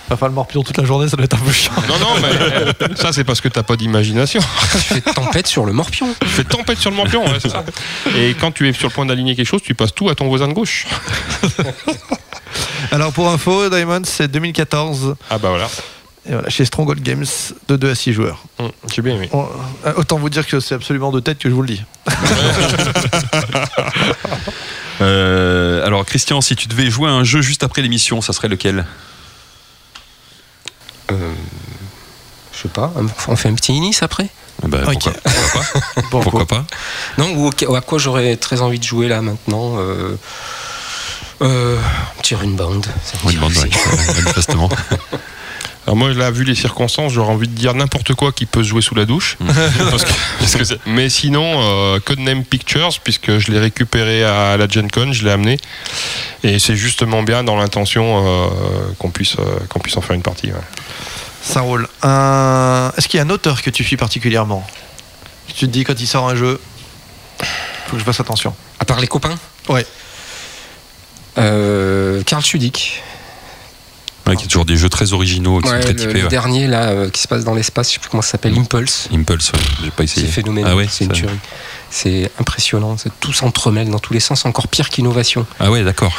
Va 0.09 0.17
faire 0.17 0.29
le 0.29 0.35
morpion 0.35 0.63
toute 0.63 0.77
la 0.77 0.85
journée, 0.85 1.09
ça 1.09 1.17
doit 1.17 1.25
être 1.25 1.35
un 1.37 1.41
peu 1.45 1.53
chiant. 1.53 1.73
Non, 1.89 1.99
non, 1.99 2.15
mais 2.21 2.97
ça, 2.97 3.13
c'est 3.13 3.25
parce 3.25 3.41
que 3.41 3.49
t'as 3.49 3.63
pas 3.63 3.77
d'imagination. 3.77 4.41
Tu 4.73 4.79
fais 4.79 5.01
tempête 5.01 5.47
sur 5.47 5.65
le 5.65 5.73
morpion. 5.73 6.15
Tu 6.21 6.27
fais 6.29 6.45
tempête 6.45 6.79
sur 6.79 6.91
le 6.91 6.97
morpion, 6.97 7.25
ouais, 7.25 7.39
c'est 7.41 7.49
ça. 7.49 7.65
Et 8.17 8.35
quand 8.35 8.53
tu 8.53 8.69
es 8.69 8.73
sur 8.73 8.89
le 8.89 8.93
point 8.95 9.07
d'aligner 9.07 9.35
quelque 9.35 9.47
chose, 9.49 9.63
tu 9.63 9.75
passes 9.75 9.95
tout 9.95 10.09
à 10.11 10.15
ton 10.15 10.29
voisin 10.29 10.49
de 10.49 10.53
gauche. 10.53 10.87
Alors, 12.93 13.13
pour 13.13 13.29
info, 13.31 13.71
Diamond, 13.71 14.03
c'est 14.05 14.29
2014. 14.29 15.15
Ah 15.31 15.39
bah 15.39 15.49
voilà. 15.49 15.69
Et 16.29 16.33
voilà, 16.35 16.49
chez 16.51 16.65
Stronghold 16.65 17.03
Games, 17.03 17.25
de 17.69 17.77
2 17.77 17.91
à 17.91 17.95
6 17.95 18.13
joueurs. 18.13 18.45
Hum, 18.59 18.71
J'ai 18.95 19.01
bien 19.03 19.15
aimé. 19.17 19.29
On- 19.33 19.47
euh, 19.87 19.93
autant 19.97 20.19
vous 20.19 20.29
dire 20.29 20.47
que 20.47 20.61
c'est 20.61 20.75
absolument 20.75 21.11
de 21.11 21.19
tête 21.21 21.39
que 21.39 21.49
je 21.49 21.55
vous 21.55 21.63
le 21.63 21.69
dis. 21.69 21.83
Euh, 25.01 25.85
alors, 25.85 26.05
Christian, 26.05 26.41
si 26.41 26.55
tu 26.55 26.69
devais 26.69 26.89
jouer 26.89 27.09
à 27.09 27.13
un 27.13 27.25
jeu 27.25 27.41
juste 27.43 27.65
après 27.65 27.83
l'émission, 27.83 28.21
ça 28.21 28.33
serait 28.33 28.47
lequel? 28.49 28.85
Je 32.53 32.63
sais 32.63 32.69
pas, 32.69 32.93
on 33.29 33.37
fait 33.37 33.49
un 33.49 33.55
petit 33.55 33.73
inis 33.73 33.99
après 34.03 34.29
Ah 34.63 34.67
Ok. 34.91 35.05
pourquoi, 35.05 35.13
pourquoi 35.23 35.63
pas 36.11 36.23
Pourquoi 36.23 36.47
pas 36.47 36.65
Non, 37.19 37.35
ou 37.37 37.75
à 37.75 37.81
quoi 37.81 37.99
j'aurais 37.99 38.37
très 38.37 38.61
envie 38.61 38.79
de 38.79 38.85
jouer 38.85 39.09
là 39.09 39.23
maintenant 39.23 39.77
euh, 39.79 40.17
euh, 41.43 41.79
un 41.79 42.21
petit 42.21 42.35
Runebound. 42.35 42.87
me 43.25 43.29
Oui, 43.29 43.37
manifestement. 43.37 44.69
Alors 45.87 45.97
moi, 45.97 46.13
là, 46.15 46.31
vu 46.31 46.45
les 46.45 46.55
circonstances, 46.55 47.13
j'aurais 47.13 47.33
envie 47.33 47.49
de 47.49 47.55
dire 47.55 47.75
n'importe 47.75 48.15
quoi 48.15 48.31
qui 48.31 48.47
peut 48.47 48.63
se 48.63 48.69
jouer 48.69 48.83
sous 48.83 48.95
la 48.95 49.05
douche. 49.05 49.37
Parce 49.91 50.05
que- 50.05 50.13
parce 50.39 50.55
que 50.57 50.65
c'est- 50.65 50.79
mais 50.87 51.09
sinon, 51.09 51.45
euh, 51.61 51.99
Codename 51.99 52.45
Pictures, 52.45 52.91
puisque 53.03 53.39
je 53.39 53.51
l'ai 53.51 53.59
récupéré 53.59 54.23
à 54.25 54.57
la 54.57 54.69
Gen 54.69 54.89
Con, 54.91 55.13
je 55.13 55.25
l'ai 55.25 55.31
amené. 55.33 55.59
Et 56.45 56.59
c'est 56.61 56.77
justement 56.77 57.23
bien 57.25 57.43
dans 57.43 57.57
l'intention 57.57 58.25
euh, 58.25 58.49
qu'on 58.99 59.11
puisse, 59.11 59.37
euh, 59.41 59.43
qu'on 59.69 59.81
puisse 59.81 59.97
en 59.97 60.01
faire 60.03 60.15
une 60.15 60.23
partie. 60.23 60.49
ouais. 60.53 60.61
Ça 61.43 61.63
roule. 61.63 61.89
Est-ce 62.05 63.09
qu'il 63.09 63.19
y 63.19 63.21
a 63.21 63.27
un 63.27 63.31
auteur 63.31 63.63
que 63.63 63.71
tu 63.71 63.83
suis 63.83 63.97
particulièrement? 63.97 64.65
Tu 65.49 65.67
te 65.67 65.71
dis 65.73 65.83
quand 65.83 66.01
il 66.01 66.07
sort 66.07 66.29
un 66.29 66.37
jeu, 66.37 66.61
faut 67.89 67.95
que 67.95 67.99
je 67.99 68.05
fasse 68.05 68.21
attention. 68.21 68.55
À 68.79 68.85
part 68.85 69.01
les 69.01 69.09
copains? 69.09 69.35
Ouais. 69.69 69.85
Euh, 71.39 72.23
Karl 72.25 72.45
Schudig. 72.45 73.03
Ouais, 74.27 74.37
qui 74.37 74.45
a 74.45 74.47
toujours 74.47 74.65
des 74.65 74.77
jeux 74.77 74.89
très 74.89 75.13
originaux, 75.13 75.61
qui 75.61 75.69
Ouais, 75.69 75.77
sont 75.77 75.81
très 75.83 75.93
le, 75.95 75.99
typés. 75.99 76.13
le 76.13 76.23
ouais. 76.23 76.29
dernier 76.29 76.67
là 76.69 76.91
euh, 76.91 77.11
qui 77.11 77.21
se 77.23 77.27
passe 77.29 77.43
dans 77.45 77.55
l'espace, 77.55 77.89
je 77.89 77.95
sais 77.95 77.99
plus 77.99 78.09
comment 78.09 78.23
ça 78.23 78.31
s'appelle, 78.33 78.57
Impulse. 78.57 79.09
Impulse, 79.13 79.51
ouais, 79.53 79.59
j'ai 79.85 79.91
pas 79.91 80.05
essayé. 80.05 80.27
C'est 80.27 80.33
phénoménal, 80.33 80.71
Ah 80.73 80.77
ouais, 80.77 80.87
c'est 80.89 81.05
une 81.07 81.13
tuerie. 81.13 81.35
C'est 81.91 82.31
impressionnant, 82.39 82.97
c'est- 82.97 83.11
tout 83.21 83.33
s'entremêle 83.33 83.91
dans 83.91 83.99
tous 83.99 84.13
les 84.15 84.21
sens, 84.21 84.47
encore 84.47 84.69
pire 84.69 84.89
qu'innovation. 84.91 85.45
Ah 85.61 85.71
ouais, 85.71 85.83
d'accord. 85.83 86.13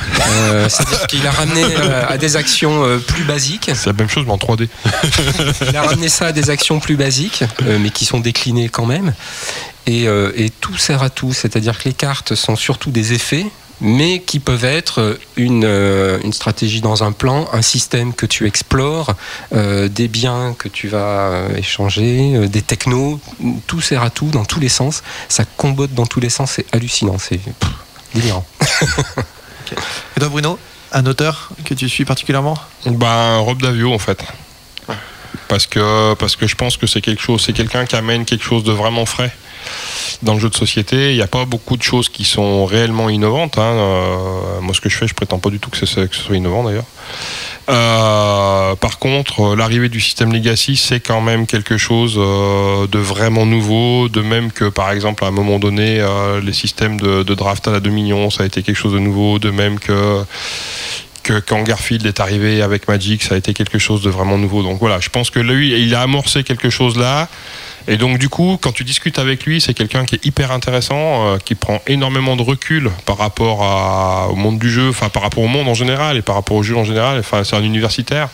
Euh, 0.51 0.67
C'est-à-dire 0.69 1.07
qu'il 1.07 1.25
a 1.25 1.31
ramené 1.31 1.63
euh, 1.63 2.05
à 2.07 2.17
des 2.17 2.35
actions 2.35 2.83
euh, 2.83 2.97
plus 2.99 3.23
basiques. 3.23 3.71
C'est 3.73 3.87
la 3.87 3.93
même 3.93 4.09
chose, 4.09 4.25
mais 4.27 4.33
en 4.33 4.37
3D. 4.37 4.67
Il 5.69 5.75
a 5.77 5.81
ramené 5.83 6.09
ça 6.09 6.27
à 6.27 6.31
des 6.31 6.49
actions 6.49 6.79
plus 6.79 6.95
basiques, 6.97 7.43
euh, 7.63 7.79
mais 7.79 7.89
qui 7.89 8.05
sont 8.05 8.19
déclinées 8.19 8.69
quand 8.69 8.85
même. 8.85 9.13
Et, 9.87 10.07
euh, 10.07 10.31
et 10.35 10.49
tout 10.49 10.77
sert 10.77 11.03
à 11.03 11.09
tout, 11.09 11.33
c'est-à-dire 11.33 11.77
que 11.77 11.85
les 11.85 11.93
cartes 11.93 12.35
sont 12.35 12.55
surtout 12.55 12.91
des 12.91 13.13
effets, 13.13 13.45
mais 13.83 14.19
qui 14.19 14.39
peuvent 14.39 14.63
être 14.63 15.19
une, 15.35 15.65
euh, 15.65 16.17
une 16.23 16.31
stratégie 16.31 16.79
dans 16.79 17.03
un 17.03 17.11
plan, 17.11 17.49
un 17.51 17.61
système 17.61 18.13
que 18.13 18.25
tu 18.25 18.47
explores, 18.47 19.13
euh, 19.53 19.89
des 19.89 20.07
biens 20.07 20.55
que 20.57 20.69
tu 20.69 20.87
vas 20.87 21.27
euh, 21.27 21.55
échanger, 21.57 22.35
euh, 22.35 22.47
des 22.47 22.61
technos, 22.61 23.19
tout 23.67 23.81
sert 23.81 24.01
à 24.01 24.09
tout 24.09 24.27
dans 24.27 24.45
tous 24.45 24.61
les 24.61 24.69
sens. 24.69 25.03
Ça 25.27 25.43
combote 25.57 25.93
dans 25.93 26.05
tous 26.05 26.21
les 26.21 26.29
sens, 26.29 26.51
c'est 26.51 26.65
hallucinant, 26.73 27.17
c'est 27.19 27.41
délirant. 28.15 28.45
Et 30.15 30.19
toi, 30.19 30.29
Bruno 30.29 30.57
Un 30.93 31.05
auteur 31.05 31.49
que 31.65 31.73
tu 31.73 31.89
suis 31.89 32.05
particulièrement? 32.05 32.57
Ben, 32.85 33.37
Rob 33.39 33.61
Davio, 33.61 33.93
en 33.93 33.99
fait. 33.99 34.23
Parce 35.49 35.67
que, 35.67 36.13
parce 36.13 36.35
que 36.35 36.47
je 36.47 36.55
pense 36.55 36.77
que 36.77 36.87
c'est 36.87 37.01
quelque 37.01 37.21
chose, 37.21 37.43
c'est 37.45 37.53
quelqu'un 37.53 37.85
qui 37.85 37.95
amène 37.95 38.23
quelque 38.23 38.45
chose 38.45 38.63
de 38.63 38.71
vraiment 38.71 39.05
frais 39.05 39.33
dans 40.21 40.33
le 40.33 40.39
jeu 40.39 40.49
de 40.49 40.55
société. 40.55 41.11
Il 41.11 41.15
n'y 41.15 41.21
a 41.21 41.27
pas 41.27 41.45
beaucoup 41.45 41.77
de 41.77 41.83
choses 41.83 42.09
qui 42.09 42.23
sont 42.23 42.65
réellement 42.65 43.09
innovantes. 43.09 43.57
hein. 43.57 43.61
Euh, 43.61 44.61
moi, 44.61 44.73
ce 44.73 44.81
que 44.81 44.89
je 44.89 44.97
fais, 44.97 45.07
je 45.07 45.13
prétends 45.13 45.39
pas 45.39 45.49
du 45.49 45.59
tout 45.59 45.69
que 45.69 45.77
ce, 45.77 45.85
soit 45.85 46.35
innovant 46.35 46.63
d'ailleurs. 46.63 46.85
Euh, 47.69 48.75
par 48.75 48.99
contre, 48.99 49.41
euh, 49.41 49.55
l'arrivée 49.55 49.89
du 49.89 49.99
système 49.99 50.33
Legacy, 50.33 50.75
c'est 50.75 50.99
quand 50.99 51.21
même 51.21 51.47
quelque 51.47 51.77
chose 51.77 52.15
de 52.15 52.99
vraiment 52.99 53.45
nouveau. 53.45 54.09
De 54.09 54.21
même 54.21 54.51
que, 54.51 54.65
par 54.65 54.91
exemple, 54.91 55.23
à 55.23 55.27
un 55.27 55.31
moment 55.31 55.59
donné, 55.59 56.05
les 56.41 56.53
systèmes 56.53 56.99
de, 56.99 57.23
de 57.23 57.35
draft 57.35 57.67
à 57.67 57.71
la 57.71 57.79
Dominion, 57.79 58.29
ça 58.29 58.43
a 58.43 58.45
été 58.45 58.63
quelque 58.63 58.77
chose 58.77 58.93
de 58.93 58.99
nouveau. 58.99 59.39
De 59.39 59.51
même 59.51 59.79
que 59.79 60.23
que 61.23 61.39
quand 61.39 61.63
Garfield 61.63 62.05
est 62.05 62.19
arrivé 62.19 62.61
avec 62.61 62.87
Magic, 62.87 63.23
ça 63.23 63.35
a 63.35 63.37
été 63.37 63.53
quelque 63.53 63.79
chose 63.79 64.03
de 64.03 64.09
vraiment 64.09 64.37
nouveau. 64.37 64.61
Donc 64.61 64.79
voilà, 64.79 64.99
je 64.99 65.09
pense 65.09 65.29
que 65.29 65.39
lui, 65.39 65.71
il 65.81 65.95
a 65.95 66.01
amorcé 66.01 66.43
quelque 66.43 66.69
chose 66.69 66.97
là. 66.97 67.29
Et 67.87 67.97
donc 67.97 68.17
du 68.17 68.29
coup, 68.29 68.57
quand 68.61 68.71
tu 68.71 68.83
discutes 68.85 69.19
avec 69.19 69.45
lui, 69.45 69.59
c'est 69.59 69.73
quelqu'un 69.73 70.05
qui 70.05 70.15
est 70.15 70.25
hyper 70.25 70.51
intéressant, 70.51 71.27
euh, 71.33 71.37
qui 71.37 71.53
prend 71.55 71.81
énormément 71.87 72.35
de 72.37 72.41
recul 72.41 72.89
par 73.05 73.17
rapport 73.17 73.61
à- 73.63 74.29
au 74.29 74.35
monde 74.35 74.57
du 74.57 74.71
jeu, 74.71 74.89
enfin 74.89 75.09
par 75.09 75.21
rapport 75.23 75.43
au 75.43 75.47
monde 75.47 75.67
en 75.67 75.73
général 75.73 76.15
et 76.17 76.21
par 76.21 76.35
rapport 76.35 76.55
au 76.55 76.63
jeu 76.63 76.77
en 76.77 76.85
général. 76.85 77.19
Enfin, 77.19 77.43
c'est 77.43 77.55
un 77.57 77.63
universitaire. 77.63 78.29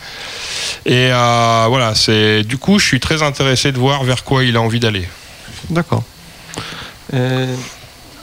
Et 0.86 1.08
euh, 1.10 1.66
voilà, 1.68 1.94
c'est 1.96 2.44
du 2.44 2.58
coup, 2.58 2.78
je 2.78 2.86
suis 2.86 3.00
très 3.00 3.22
intéressé 3.22 3.72
de 3.72 3.78
voir 3.78 4.04
vers 4.04 4.22
quoi 4.22 4.44
il 4.44 4.56
a 4.56 4.60
envie 4.60 4.80
d'aller. 4.80 5.08
D'accord. 5.68 6.04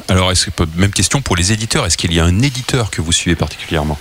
Alors, 0.10 0.32
est-ce 0.32 0.46
que, 0.50 0.52
même 0.78 0.92
question 0.92 1.22
pour 1.22 1.36
les 1.36 1.52
éditeurs. 1.52 1.86
Est-ce 1.86 1.98
qu'il 1.98 2.14
y 2.14 2.20
a 2.22 2.24
un 2.24 2.40
éditeur 2.42 2.90
que 2.90 3.02
vous 3.02 3.12
suivez 3.12 3.36
particulièrement? 3.36 3.98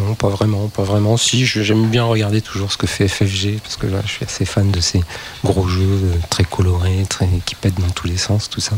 Non, 0.00 0.14
pas 0.14 0.28
vraiment, 0.28 0.66
pas 0.68 0.82
vraiment. 0.82 1.16
Si, 1.16 1.46
j'aime 1.46 1.88
bien 1.88 2.04
regarder 2.04 2.40
toujours 2.40 2.72
ce 2.72 2.76
que 2.76 2.86
fait 2.86 3.06
FFG, 3.06 3.60
parce 3.62 3.76
que 3.76 3.86
là, 3.86 4.00
je 4.04 4.10
suis 4.10 4.24
assez 4.24 4.44
fan 4.44 4.70
de 4.72 4.80
ces 4.80 5.00
gros 5.44 5.68
jeux 5.68 5.82
euh, 5.82 6.14
très 6.30 6.42
colorés, 6.44 7.04
très, 7.08 7.28
qui 7.46 7.54
pètent 7.54 7.78
dans 7.80 7.90
tous 7.90 8.08
les 8.08 8.16
sens, 8.16 8.50
tout 8.50 8.60
ça. 8.60 8.76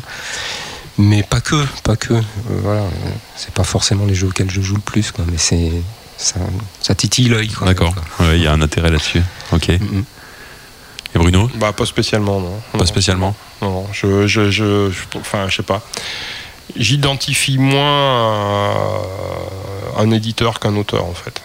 Mais 0.98 1.22
pas 1.22 1.40
que, 1.40 1.56
pas 1.84 1.96
que. 1.96 2.12
Euh, 2.14 2.20
voilà, 2.62 2.82
euh, 2.82 2.90
c'est 3.34 3.52
pas 3.54 3.64
forcément 3.64 4.04
les 4.04 4.14
jeux 4.14 4.26
auxquels 4.28 4.50
je 4.50 4.60
joue 4.60 4.74
le 4.74 4.80
plus, 4.82 5.10
quoi, 5.10 5.24
mais 5.30 5.38
c'est 5.38 5.72
ça, 6.18 6.36
ça 6.82 6.94
titille 6.94 7.28
l'œil. 7.30 7.50
D'accord. 7.62 7.94
Ouais, 8.20 8.36
Il 8.38 8.42
y 8.42 8.46
a 8.46 8.52
un 8.52 8.60
intérêt 8.60 8.90
là-dessus. 8.90 9.22
Ok. 9.52 9.68
Mhm. 9.68 10.04
Et 11.14 11.18
Bruno? 11.18 11.50
Bah 11.54 11.72
pas 11.72 11.86
spécialement, 11.86 12.40
non. 12.40 12.60
Pas 12.72 12.78
Non. 12.78 12.86
spécialement? 12.86 13.34
Non, 13.62 13.70
non, 13.70 13.86
je, 13.92 14.26
je, 14.26 14.50
je, 14.50 14.90
je- 14.90 15.18
enfin, 15.18 15.48
je 15.48 15.56
sais 15.56 15.62
pas. 15.62 15.82
J'identifie 16.74 17.58
moins 17.58 19.02
un 19.98 20.10
éditeur 20.10 20.58
qu'un 20.60 20.74
auteur, 20.76 21.04
en 21.04 21.14
fait. 21.14 21.40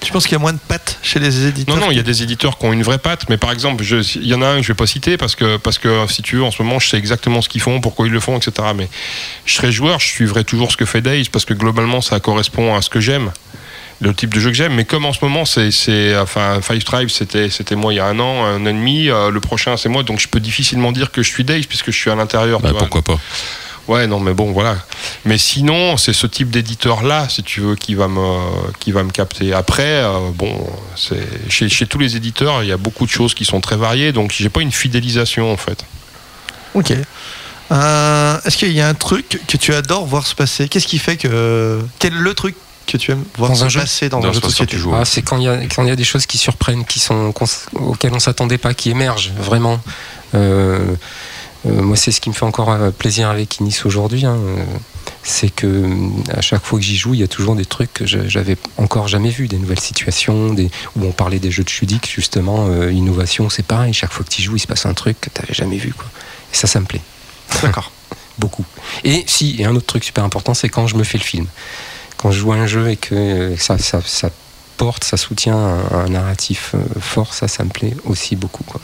Tu 0.00 0.10
penses 0.10 0.24
qu'il 0.24 0.32
y 0.32 0.36
a 0.36 0.40
moins 0.40 0.52
de 0.52 0.58
pattes 0.58 0.98
chez 1.02 1.20
les 1.20 1.46
éditeurs 1.46 1.76
Non, 1.76 1.86
non, 1.86 1.90
il 1.92 1.96
y 1.96 2.00
a 2.00 2.02
des 2.02 2.22
éditeurs 2.24 2.58
qui 2.58 2.66
ont 2.66 2.72
une 2.72 2.82
vraie 2.82 2.98
patte, 2.98 3.28
mais 3.28 3.36
par 3.36 3.52
exemple, 3.52 3.84
je- 3.84 4.18
il 4.18 4.26
y 4.26 4.34
en 4.34 4.42
a 4.42 4.48
un 4.48 4.56
que 4.56 4.62
je 4.62 4.68
vais 4.68 4.74
pas 4.74 4.86
citer 4.86 5.16
parce 5.16 5.36
que, 5.36 5.56
parce 5.58 5.78
que 5.78 6.06
si 6.08 6.22
tu 6.22 6.36
veux, 6.36 6.42
en 6.44 6.50
ce 6.50 6.60
moment, 6.62 6.78
je 6.80 6.88
sais 6.88 6.98
exactement 6.98 7.40
ce 7.40 7.48
qu'ils 7.48 7.60
font, 7.60 7.80
pourquoi 7.80 8.06
ils 8.08 8.12
le 8.12 8.18
font, 8.20 8.36
etc. 8.36 8.52
Mais 8.76 8.88
je 9.46 9.54
serais 9.54 9.70
joueur, 9.70 10.00
je 10.00 10.06
suivrai 10.08 10.42
toujours 10.44 10.72
ce 10.72 10.76
que 10.76 10.84
fait 10.84 11.00
Days 11.02 11.28
parce 11.30 11.44
que 11.44 11.54
globalement, 11.54 12.00
ça 12.00 12.18
correspond 12.18 12.74
à 12.76 12.82
ce 12.82 12.90
que 12.90 12.98
j'aime, 13.00 13.30
le 14.00 14.12
type 14.12 14.34
de 14.34 14.40
jeu 14.40 14.50
que 14.50 14.56
j'aime. 14.56 14.74
Mais 14.74 14.84
comme 14.84 15.04
en 15.04 15.12
ce 15.12 15.20
moment, 15.24 15.44
c'est, 15.44 15.70
c'est 15.70 16.16
enfin, 16.18 16.60
Five 16.60 16.82
Tribes, 16.82 17.08
c'était, 17.08 17.48
c'était 17.48 17.76
moi 17.76 17.92
il 17.92 17.96
y 17.96 18.00
a 18.00 18.06
un 18.06 18.18
an, 18.18 18.44
un 18.44 18.60
an 18.62 18.66
et 18.66 18.72
demi, 18.72 19.08
euh, 19.08 19.30
le 19.30 19.40
prochain, 19.40 19.76
c'est 19.76 19.88
moi, 19.88 20.02
donc 20.02 20.18
je 20.18 20.26
peux 20.26 20.40
difficilement 20.40 20.90
dire 20.90 21.12
que 21.12 21.22
je 21.22 21.28
suis 21.30 21.44
Days 21.44 21.62
puisque 21.68 21.92
je 21.92 21.96
suis 21.96 22.10
à 22.10 22.16
l'intérieur. 22.16 22.58
tu 22.58 22.62
vois. 22.64 22.72
Bah, 22.72 22.78
pourquoi 22.80 23.02
pas 23.02 23.20
Ouais, 23.92 24.06
non, 24.06 24.20
mais 24.20 24.32
bon, 24.32 24.52
voilà. 24.52 24.76
Mais 25.26 25.36
sinon, 25.36 25.98
c'est 25.98 26.14
ce 26.14 26.26
type 26.26 26.48
d'éditeur-là, 26.48 27.28
si 27.28 27.42
tu 27.42 27.60
veux, 27.60 27.76
qui 27.76 27.94
va 27.94 28.08
me, 28.08 28.38
qui 28.80 28.90
va 28.90 29.02
me 29.02 29.10
capter. 29.10 29.52
Après, 29.52 29.82
euh, 29.82 30.30
bon, 30.34 30.66
c'est 30.96 31.50
chez, 31.50 31.68
chez 31.68 31.86
tous 31.86 31.98
les 31.98 32.16
éditeurs, 32.16 32.62
il 32.62 32.70
y 32.70 32.72
a 32.72 32.78
beaucoup 32.78 33.04
de 33.04 33.10
choses 33.10 33.34
qui 33.34 33.44
sont 33.44 33.60
très 33.60 33.76
variées, 33.76 34.12
donc 34.12 34.32
j'ai 34.32 34.48
pas 34.48 34.62
une 34.62 34.72
fidélisation 34.72 35.52
en 35.52 35.58
fait. 35.58 35.84
Ok. 36.74 36.94
Euh, 37.70 38.40
Est-ce 38.46 38.56
qu'il 38.56 38.72
y 38.72 38.80
a 38.80 38.88
un 38.88 38.94
truc 38.94 39.40
que 39.46 39.56
tu 39.58 39.74
adores 39.74 40.06
voir 40.06 40.26
se 40.26 40.34
passer? 40.34 40.68
Qu'est-ce 40.68 40.86
qui 40.86 40.98
fait 40.98 41.18
que. 41.18 41.82
Quel 41.98 42.14
est 42.14 42.20
le 42.20 42.34
truc 42.34 42.56
que 42.86 42.96
tu 42.96 43.12
aimes 43.12 43.24
voir 43.36 43.50
Dans 43.50 43.56
se 43.56 43.64
un 43.64 43.68
jeu 43.68 43.80
passer 43.80 44.08
dans, 44.08 44.24
un 44.24 44.32
jeu 44.32 44.40
de 44.40 44.46
société? 44.46 44.78
Ah, 44.94 45.04
c'est 45.04 45.20
quand 45.20 45.36
il 45.36 45.44
y 45.44 45.48
a 45.48 45.58
quand 45.66 45.82
il 45.82 45.88
y 45.88 45.92
a 45.92 45.96
des 45.96 46.04
choses 46.04 46.24
qui 46.24 46.38
surprennent, 46.38 46.86
qui 46.86 46.98
sont 46.98 47.34
auxquelles 47.74 48.14
on 48.14 48.20
s'attendait 48.20 48.58
pas, 48.58 48.72
qui 48.72 48.90
émergent 48.90 49.32
vraiment. 49.36 49.80
Euh, 50.34 50.94
moi, 51.64 51.96
c'est 51.96 52.10
ce 52.10 52.20
qui 52.20 52.28
me 52.28 52.34
fait 52.34 52.44
encore 52.44 52.70
euh, 52.70 52.90
plaisir 52.90 53.28
avec 53.28 53.58
Inis 53.60 53.82
aujourd'hui. 53.84 54.24
hein, 54.26 54.36
euh, 54.36 54.64
c'est 55.22 55.50
que 55.50 55.66
euh, 55.66 56.08
à 56.36 56.40
chaque 56.40 56.64
fois 56.64 56.78
que 56.78 56.84
j'y 56.84 56.96
joue, 56.96 57.14
il 57.14 57.20
y 57.20 57.22
a 57.22 57.28
toujours 57.28 57.54
des 57.54 57.64
trucs 57.64 57.92
que 57.92 58.06
j'avais 58.06 58.56
encore 58.76 59.08
jamais 59.08 59.30
vus, 59.30 59.48
des 59.48 59.58
nouvelles 59.58 59.80
situations, 59.80 60.52
des, 60.52 60.70
où 60.96 61.04
on 61.04 61.12
parlait 61.12 61.38
des 61.38 61.50
jeux 61.50 61.64
de 61.64 61.70
ludiques 61.80 62.10
justement, 62.12 62.66
euh, 62.68 62.90
innovation, 62.90 63.48
c'est 63.48 63.64
pareil. 63.64 63.92
Chaque 63.92 64.12
fois 64.12 64.24
que 64.24 64.30
tu 64.30 64.42
joues, 64.42 64.56
il 64.56 64.60
se 64.60 64.66
passe 64.66 64.86
un 64.86 64.94
truc 64.94 65.20
que 65.20 65.30
tu 65.30 65.40
n'avais 65.40 65.54
jamais 65.54 65.76
vu, 65.76 65.92
quoi. 65.92 66.06
Et 66.52 66.56
ça, 66.56 66.66
ça 66.66 66.80
me 66.80 66.86
plaît. 66.86 67.02
D'accord. 67.62 67.92
Beaucoup. 68.38 68.64
Et 69.04 69.24
si, 69.26 69.56
et 69.60 69.64
un 69.64 69.76
autre 69.76 69.86
truc 69.86 70.04
super 70.04 70.24
important, 70.24 70.54
c'est 70.54 70.68
quand 70.68 70.86
je 70.86 70.96
me 70.96 71.04
fais 71.04 71.18
le 71.18 71.24
film. 71.24 71.46
Quand 72.16 72.32
je 72.32 72.40
joue 72.40 72.52
à 72.52 72.56
un 72.56 72.66
jeu 72.66 72.90
et 72.90 72.96
que 72.96 73.14
euh, 73.14 73.56
ça, 73.56 73.78
ça, 73.78 74.00
ça 74.04 74.30
porte, 74.76 75.04
ça 75.04 75.16
soutient 75.16 75.56
un, 75.56 75.92
un 75.92 76.08
narratif 76.08 76.74
euh, 76.74 76.78
fort, 77.00 77.34
ça, 77.34 77.46
ça 77.46 77.62
me 77.62 77.70
plaît 77.70 77.94
aussi 78.04 78.34
beaucoup. 78.36 78.64
Quoi. 78.64 78.80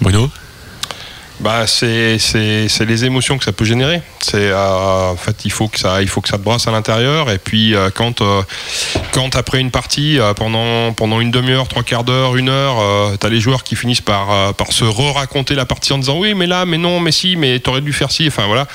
Bruno 0.00 0.30
Bah, 1.40 1.66
c'est, 1.66 2.18
c'est, 2.18 2.68
c'est 2.68 2.86
les 2.86 3.04
émotions 3.04 3.36
que 3.36 3.44
ça 3.44 3.52
peut 3.52 3.64
générer. 3.64 4.00
C'est, 4.20 4.50
euh, 4.50 5.10
en 5.10 5.16
fait, 5.16 5.44
il 5.44 5.50
faut 5.50 5.68
que 5.68 5.78
ça, 5.78 6.00
il 6.00 6.08
faut 6.08 6.20
que 6.20 6.28
ça 6.28 6.38
te 6.38 6.42
brasse 6.42 6.66
à 6.66 6.70
l'intérieur. 6.70 7.30
Et 7.30 7.38
puis, 7.38 7.74
euh, 7.74 7.90
quand, 7.94 8.20
euh, 8.20 8.42
quand 9.12 9.36
après 9.36 9.60
une 9.60 9.70
partie, 9.70 10.18
euh, 10.18 10.32
pendant, 10.32 10.92
pendant 10.94 11.20
une 11.20 11.30
demi-heure, 11.30 11.68
trois 11.68 11.82
quarts 11.82 12.04
d'heure, 12.04 12.36
une 12.36 12.48
heure, 12.48 12.76
euh, 12.78 13.16
t'as 13.16 13.28
les 13.28 13.40
joueurs 13.40 13.64
qui 13.64 13.76
finissent 13.76 14.00
par, 14.00 14.30
euh, 14.30 14.52
par 14.52 14.72
se 14.72 14.84
re-raconter 14.84 15.54
la 15.54 15.66
partie 15.66 15.92
en 15.92 15.98
disant 15.98 16.18
oui, 16.18 16.34
mais 16.34 16.46
là, 16.46 16.64
mais 16.64 16.78
non, 16.78 17.00
mais 17.00 17.12
si, 17.12 17.36
mais 17.36 17.58
t'aurais 17.60 17.82
dû 17.82 17.92
faire 17.92 18.10
ci. 18.10 18.26
Enfin, 18.28 18.46
voilà. 18.46 18.66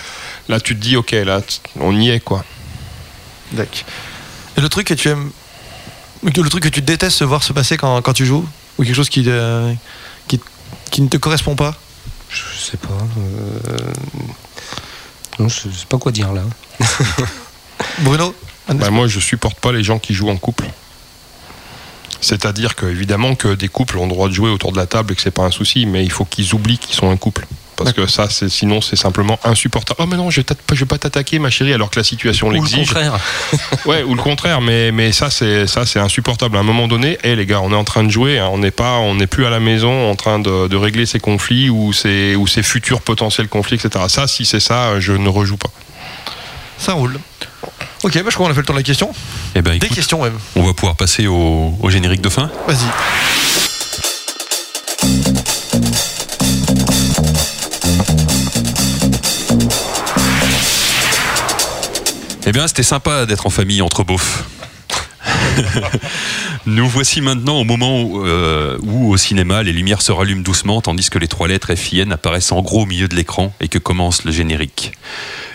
Là, 0.48 0.60
tu 0.60 0.76
te 0.76 0.82
dis, 0.82 0.96
ok, 0.96 1.12
là, 1.12 1.42
on 1.80 2.00
y 2.00 2.10
est, 2.10 2.20
quoi. 2.20 2.46
D'accord. 3.54 3.74
Et 4.58 4.62
le 4.62 4.70
truc 4.70 4.88
que 4.88 4.94
tu 4.94 5.10
aimes. 5.10 5.32
Le 6.24 6.50
truc 6.50 6.64
que 6.64 6.70
tu 6.70 6.82
détestes 6.82 7.24
voir 7.24 7.42
se 7.42 7.52
passer 7.54 7.78
quand, 7.78 8.02
quand 8.04 8.14
tu 8.14 8.28
joues? 8.28 8.48
Ou 8.78 8.84
quelque 8.84 8.96
chose 8.96 9.10
qui, 9.10 9.24
euh, 9.28 9.74
qui, 10.92 11.02
ne 11.02 11.08
te 11.08 11.18
correspond 11.18 11.56
pas 11.56 11.76
Je 12.30 12.44
sais 12.58 12.78
pas. 12.78 12.90
euh, 13.18 13.78
Non, 15.40 15.48
je 15.50 15.70
sais 15.70 15.86
pas 15.90 15.98
quoi 15.98 16.12
dire 16.12 16.32
là. 16.34 16.44
Bruno 18.00 18.36
Bah, 18.70 18.90
moi, 18.92 19.08
je 19.08 19.20
supporte 19.20 19.60
pas 19.60 19.72
les 19.72 19.84
gens 19.84 20.00
qui 20.00 20.14
jouent 20.14 20.30
en 20.30 20.38
couple. 20.38 20.66
C'est-à-dire 22.22 22.76
que 22.76 22.86
évidemment 22.86 23.34
que 23.34 23.56
des 23.56 23.68
couples 23.68 23.98
ont 23.98 24.04
le 24.06 24.10
droit 24.12 24.30
de 24.30 24.34
jouer 24.34 24.52
autour 24.52 24.72
de 24.72 24.78
la 24.78 24.86
table 24.86 25.14
et 25.14 25.16
que 25.16 25.22
c'est 25.22 25.32
pas 25.32 25.44
un 25.44 25.52
souci, 25.52 25.88
mais 25.88 26.04
il 26.04 26.12
faut 26.12 26.26
qu'ils 26.26 26.54
oublient 26.54 26.78
qu'ils 26.78 26.94
sont 26.96 27.10
un 27.10 27.18
couple. 27.18 27.48
Parce 27.84 27.94
que 27.96 28.08
ça, 28.08 28.30
c'est, 28.30 28.50
sinon, 28.50 28.82
c'est 28.82 28.96
simplement 28.96 29.40
insupportable. 29.44 30.00
Oh, 30.02 30.06
mais 30.08 30.18
non, 30.18 30.30
je 30.30 30.42
je 30.72 30.76
vais 30.80 30.86
pas 30.86 30.98
t'attaquer, 30.98 31.40
ma 31.40 31.50
chérie, 31.50 31.74
alors 31.74 31.90
que 31.90 32.00
la 32.00 32.04
situation 32.04 32.48
Ou 32.48 32.52
le 32.52 32.56
l'exige. 32.58 32.88
contraire. 32.88 33.20
Ouais, 33.86 34.04
ou 34.04 34.16
le 34.16 34.22
contraire, 34.22 34.62
mais, 34.62 34.92
mais 34.92 35.12
ça, 35.12 35.30
c'est, 35.30 35.68
ça, 35.68 35.86
c'est 35.86 36.00
insupportable. 36.00 36.58
À 36.58 36.60
un 36.60 36.64
moment 36.64 36.88
donné, 36.88 37.18
hé 37.24 37.36
les 37.36 37.46
gars, 37.46 37.62
on 37.62 37.72
est 37.72 37.76
en 37.76 37.84
train 37.84 38.04
de 38.04 38.10
jouer, 38.10 38.40
hein, 38.40 38.50
on 38.52 38.58
n'est 38.60 38.72
pas, 38.72 38.98
on 38.98 39.16
n'est 39.16 39.28
plus 39.28 39.46
à 39.46 39.50
la 39.50 39.60
maison 39.60 40.10
en 40.10 40.16
train 40.16 40.40
de, 40.40 40.68
de 40.68 40.76
régler 40.76 41.06
ces 41.06 41.20
conflits 41.20 41.70
ou 41.70 41.94
ces, 41.94 42.36
ou 42.36 42.48
ces 42.48 42.64
futurs 42.64 43.02
potentiels 43.02 43.48
conflits, 43.48 43.76
etc. 43.84 44.06
Ça, 44.08 44.28
si 44.28 44.46
c'est 44.46 44.60
ça, 44.60 45.00
je 45.00 45.14
ne 45.14 45.30
rejoue 45.30 45.58
pas. 45.58 45.70
Ça 46.78 46.94
roule. 46.94 47.20
Ok, 48.04 48.14
bah, 48.16 48.22
je 48.30 48.34
crois 48.34 48.48
qu'on 48.48 48.52
a 48.52 48.56
fait 48.56 48.62
le 48.62 48.66
tour 48.66 48.74
de 48.76 48.80
la 48.80 48.84
question. 48.84 49.12
Eh 49.56 49.62
ben, 49.62 49.78
Des 49.78 49.88
questions 49.90 50.24
même. 50.24 50.38
on 50.56 50.64
va 50.64 50.74
pouvoir 50.74 50.96
passer 50.96 51.28
au, 51.28 51.76
au 51.80 51.90
générique 51.92 52.22
de 52.22 52.30
fin. 52.30 52.50
Vas-y. 52.68 53.71
Eh 62.46 62.52
bien, 62.52 62.68
c'était 62.68 62.84
sympa 62.84 63.26
d'être 63.26 63.46
en 63.46 63.50
famille 63.50 63.82
entre 63.82 64.04
beaufs. 64.04 64.44
Nous 66.68 66.88
voici 66.88 67.22
maintenant 67.22 67.60
au 67.60 67.64
moment 67.64 68.02
où, 68.04 68.24
euh, 68.26 68.78
où, 68.84 69.12
au 69.12 69.18
cinéma, 69.18 69.64
les 69.64 69.74
lumières 69.74 70.02
se 70.04 70.12
rallument 70.12 70.42
doucement 70.44 70.80
tandis 70.82 71.10
que 71.10 71.18
les 71.18 71.28
trois 71.28 71.48
lettres 71.48 71.74
FIN 71.76 72.12
apparaissent 72.12 72.52
en 72.52 72.62
gros 72.62 72.84
au 72.84 72.86
milieu 72.86 73.08
de 73.08 73.16
l'écran 73.16 73.52
et 73.62 73.68
que 73.68 73.80
commence 73.80 74.24
le 74.26 74.32
générique. 74.32 74.92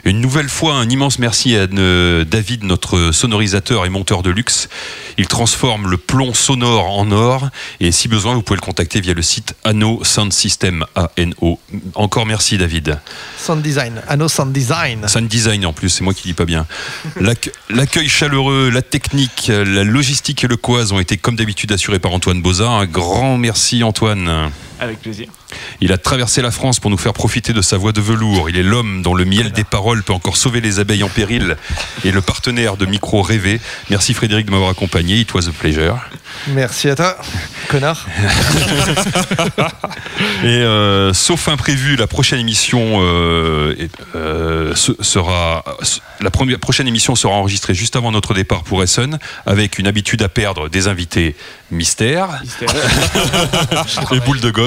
Une 0.05 0.21
nouvelle 0.21 0.49
fois, 0.49 0.75
un 0.75 0.89
immense 0.89 1.19
merci 1.19 1.57
à 1.57 1.67
David, 1.67 2.63
notre 2.65 3.11
sonorisateur 3.13 3.85
et 3.87 3.89
monteur 3.89 4.23
de 4.23 4.31
luxe. 4.31 4.69
Il 5.19 5.27
transforme 5.27 5.89
le 5.91 5.97
plomb 5.97 6.35
sonore 6.35 6.91
en 6.99 7.11
or 7.13 7.49
et 7.81 7.91
si 7.93 8.07
besoin, 8.09 8.35
vous 8.35 8.43
pouvez 8.43 8.57
le 8.61 8.65
contacter 8.65 9.01
via 9.01 9.15
le 9.15 9.23
site 9.23 9.55
Anno 9.65 10.03
Sound 10.05 10.33
System, 10.33 10.85
A-N-O. 10.95 11.59
Encore 11.95 12.27
merci 12.27 12.59
David. 12.59 12.99
Sound 13.39 13.63
design. 13.63 14.01
Anno 14.09 14.29
Sound 14.29 14.53
design. 14.53 15.07
Sound 15.09 15.29
design 15.29 15.65
en 15.67 15.73
plus, 15.73 15.89
c'est 15.89 16.05
moi 16.05 16.15
qui 16.15 16.23
dis 16.29 16.35
pas 16.35 16.45
bien. 16.45 16.67
L'acc- 17.21 17.51
L'accueil 17.71 18.09
chaleureux, 18.09 18.71
la 18.71 18.83
technique, 18.83 19.49
la 19.49 19.83
logistique 19.85 20.45
et 20.45 20.49
le 20.49 20.57
quoise 20.57 20.93
ont 20.97 21.01
été 21.01 21.17
comme 21.17 21.37
d'habitude 21.37 21.73
assurés 21.73 21.99
par 21.99 22.13
Antoine 22.13 22.41
Boza. 22.41 22.69
Un 22.69 22.87
grand 22.87 23.37
merci 23.37 23.83
Antoine. 23.83 24.51
Avec 24.79 25.01
plaisir. 25.01 25.29
Il 25.81 25.91
a 25.93 25.99
traversé 25.99 26.43
la 26.43 26.51
France 26.51 26.81
pour 26.81 26.91
nous 26.91 26.97
faire 26.99 27.13
profiter 27.15 27.53
de 27.53 27.63
sa 27.63 27.77
voix 27.79 27.93
de 27.93 28.01
velours. 28.01 28.51
Il 28.51 28.57
est 28.59 28.63
l'homme 28.63 29.03
dont 29.03 29.15
le 29.15 29.25
miel 29.25 29.53
des 29.53 29.65
paroles 29.65 30.03
peut 30.03 30.13
encore 30.13 30.37
sauver 30.37 30.61
les 30.61 30.79
abeilles 30.81 31.03
en 31.03 31.09
péril 31.09 31.57
et 32.05 32.11
le 32.11 32.21
partenaire 32.21 32.77
de 32.77 32.85
micro 32.87 33.23
rêvé. 33.23 33.61
Merci 33.91 34.13
Frédéric 34.15 34.47
de 34.47 34.51
m'avoir 34.51 34.71
accompagné. 34.71 35.17
It 35.21 35.33
was 35.35 35.49
a 35.49 35.53
pleasure. 35.53 35.97
Merci 36.49 36.89
à 36.91 36.95
toi, 36.97 37.17
connard. 37.69 38.07
Et 40.43 40.47
euh, 40.49 41.13
sauf 41.13 41.49
imprévu, 41.49 41.97
la 41.97 42.07
prochaine 42.07 42.39
émission 42.39 42.99
euh, 43.03 43.75
euh, 44.15 44.75
se- 44.75 44.93
sera 45.01 45.65
la 46.21 46.31
première 46.31 46.59
prochaine 46.59 46.89
émission 46.89 47.15
sera 47.15 47.35
enregistrée 47.35 47.75
juste 47.75 47.97
avant 47.97 48.13
notre 48.13 48.33
départ 48.35 48.63
pour 48.65 48.83
Essen 48.83 49.19
avec 49.45 49.79
une 49.79 49.87
habitude 49.87 50.23
à 50.23 50.29
perdre 50.29 50.69
des 50.69 50.89
invités 50.89 51.37
mystères 51.71 52.43
et 54.13 54.21
boules 54.21 54.41
de 54.41 54.51
gomme. 54.51 54.66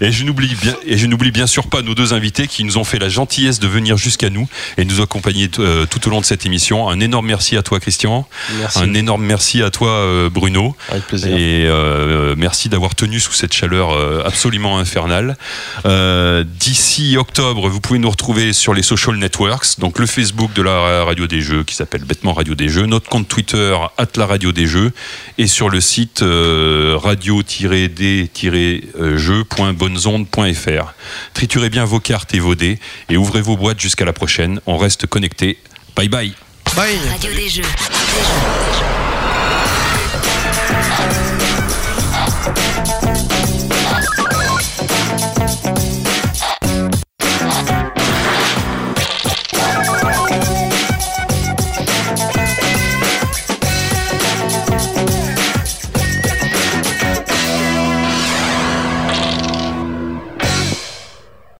Et 0.00 0.12
je 0.12 0.24
n'oublie 0.24 0.54
bien 0.60 0.76
et 0.86 0.98
je 0.98 1.06
n'oublie 1.06 1.30
bien 1.30 1.46
sûr 1.46 1.66
pas 1.66 1.82
nos 1.82 1.94
deux 1.94 2.12
invités 2.12 2.46
qui 2.46 2.64
nous 2.64 2.78
ont 2.78 2.84
fait 2.84 2.98
la 2.98 3.08
gentillesse 3.08 3.60
de 3.60 3.66
venir 3.66 3.96
jusqu'à 3.96 4.30
nous 4.30 4.48
et 4.76 4.84
nous 4.84 5.00
accompagner 5.00 5.50
euh, 5.58 5.86
tout 5.86 6.06
au 6.06 6.10
long 6.10 6.20
de 6.20 6.24
cette 6.24 6.46
émission. 6.46 6.88
Un 6.88 7.00
énorme 7.00 7.26
merci 7.26 7.56
à 7.56 7.62
toi 7.62 7.80
Christian. 7.80 8.28
Merci. 8.58 8.78
Un 8.78 8.94
énorme 8.94 9.24
merci 9.24 9.62
à 9.62 9.70
toi 9.70 9.90
euh, 9.90 10.30
Bruno. 10.30 10.76
Avec 10.88 11.06
plaisir. 11.06 11.28
Et 11.36 11.66
euh, 11.66 12.34
merci 12.36 12.68
d'avoir 12.68 12.94
tenu 12.94 13.20
sous 13.20 13.32
cette 13.32 13.52
chaleur 13.52 13.96
absolument 14.24 14.78
infernale. 14.78 15.36
D'ici 15.84 17.16
octobre, 17.16 17.68
vous 17.68 17.80
pouvez 17.80 17.98
nous 17.98 18.10
retrouver 18.10 18.52
sur 18.52 18.74
les 18.74 18.82
social 18.82 19.16
networks, 19.16 19.78
donc 19.78 19.98
le 19.98 20.06
Facebook 20.06 20.52
de 20.52 20.62
la 20.62 21.04
radio 21.04 21.26
des 21.26 21.40
jeux 21.40 21.64
qui 21.64 21.74
s'appelle 21.74 22.04
bêtement 22.04 22.32
Radio 22.32 22.54
des 22.54 22.68
jeux, 22.68 22.86
notre 22.86 23.08
compte 23.08 23.28
Twitter 23.28 23.76
at 23.96 24.06
la 24.16 24.26
radio 24.26 24.52
des 24.52 24.66
jeux 24.66 24.92
et 25.38 25.46
sur 25.46 25.68
le 25.68 25.80
site 25.80 26.22
euh, 26.22 26.96
radio-d-jeux.bonnesondes.fr. 29.38 30.94
Triturez 31.34 31.70
bien 31.70 31.84
vos 31.84 32.00
cartes 32.00 32.34
et 32.34 32.40
vos 32.40 32.54
dés 32.54 32.78
et 33.08 33.16
ouvrez 33.16 33.42
vos 33.42 33.56
boîtes 33.56 33.80
jusqu'à 33.80 34.04
la 34.04 34.12
prochaine. 34.12 34.60
On 34.66 34.76
reste 34.76 35.06
connecté. 35.06 35.58
Bye 35.96 36.08
bye. 36.08 36.32
Bye. 36.76 36.98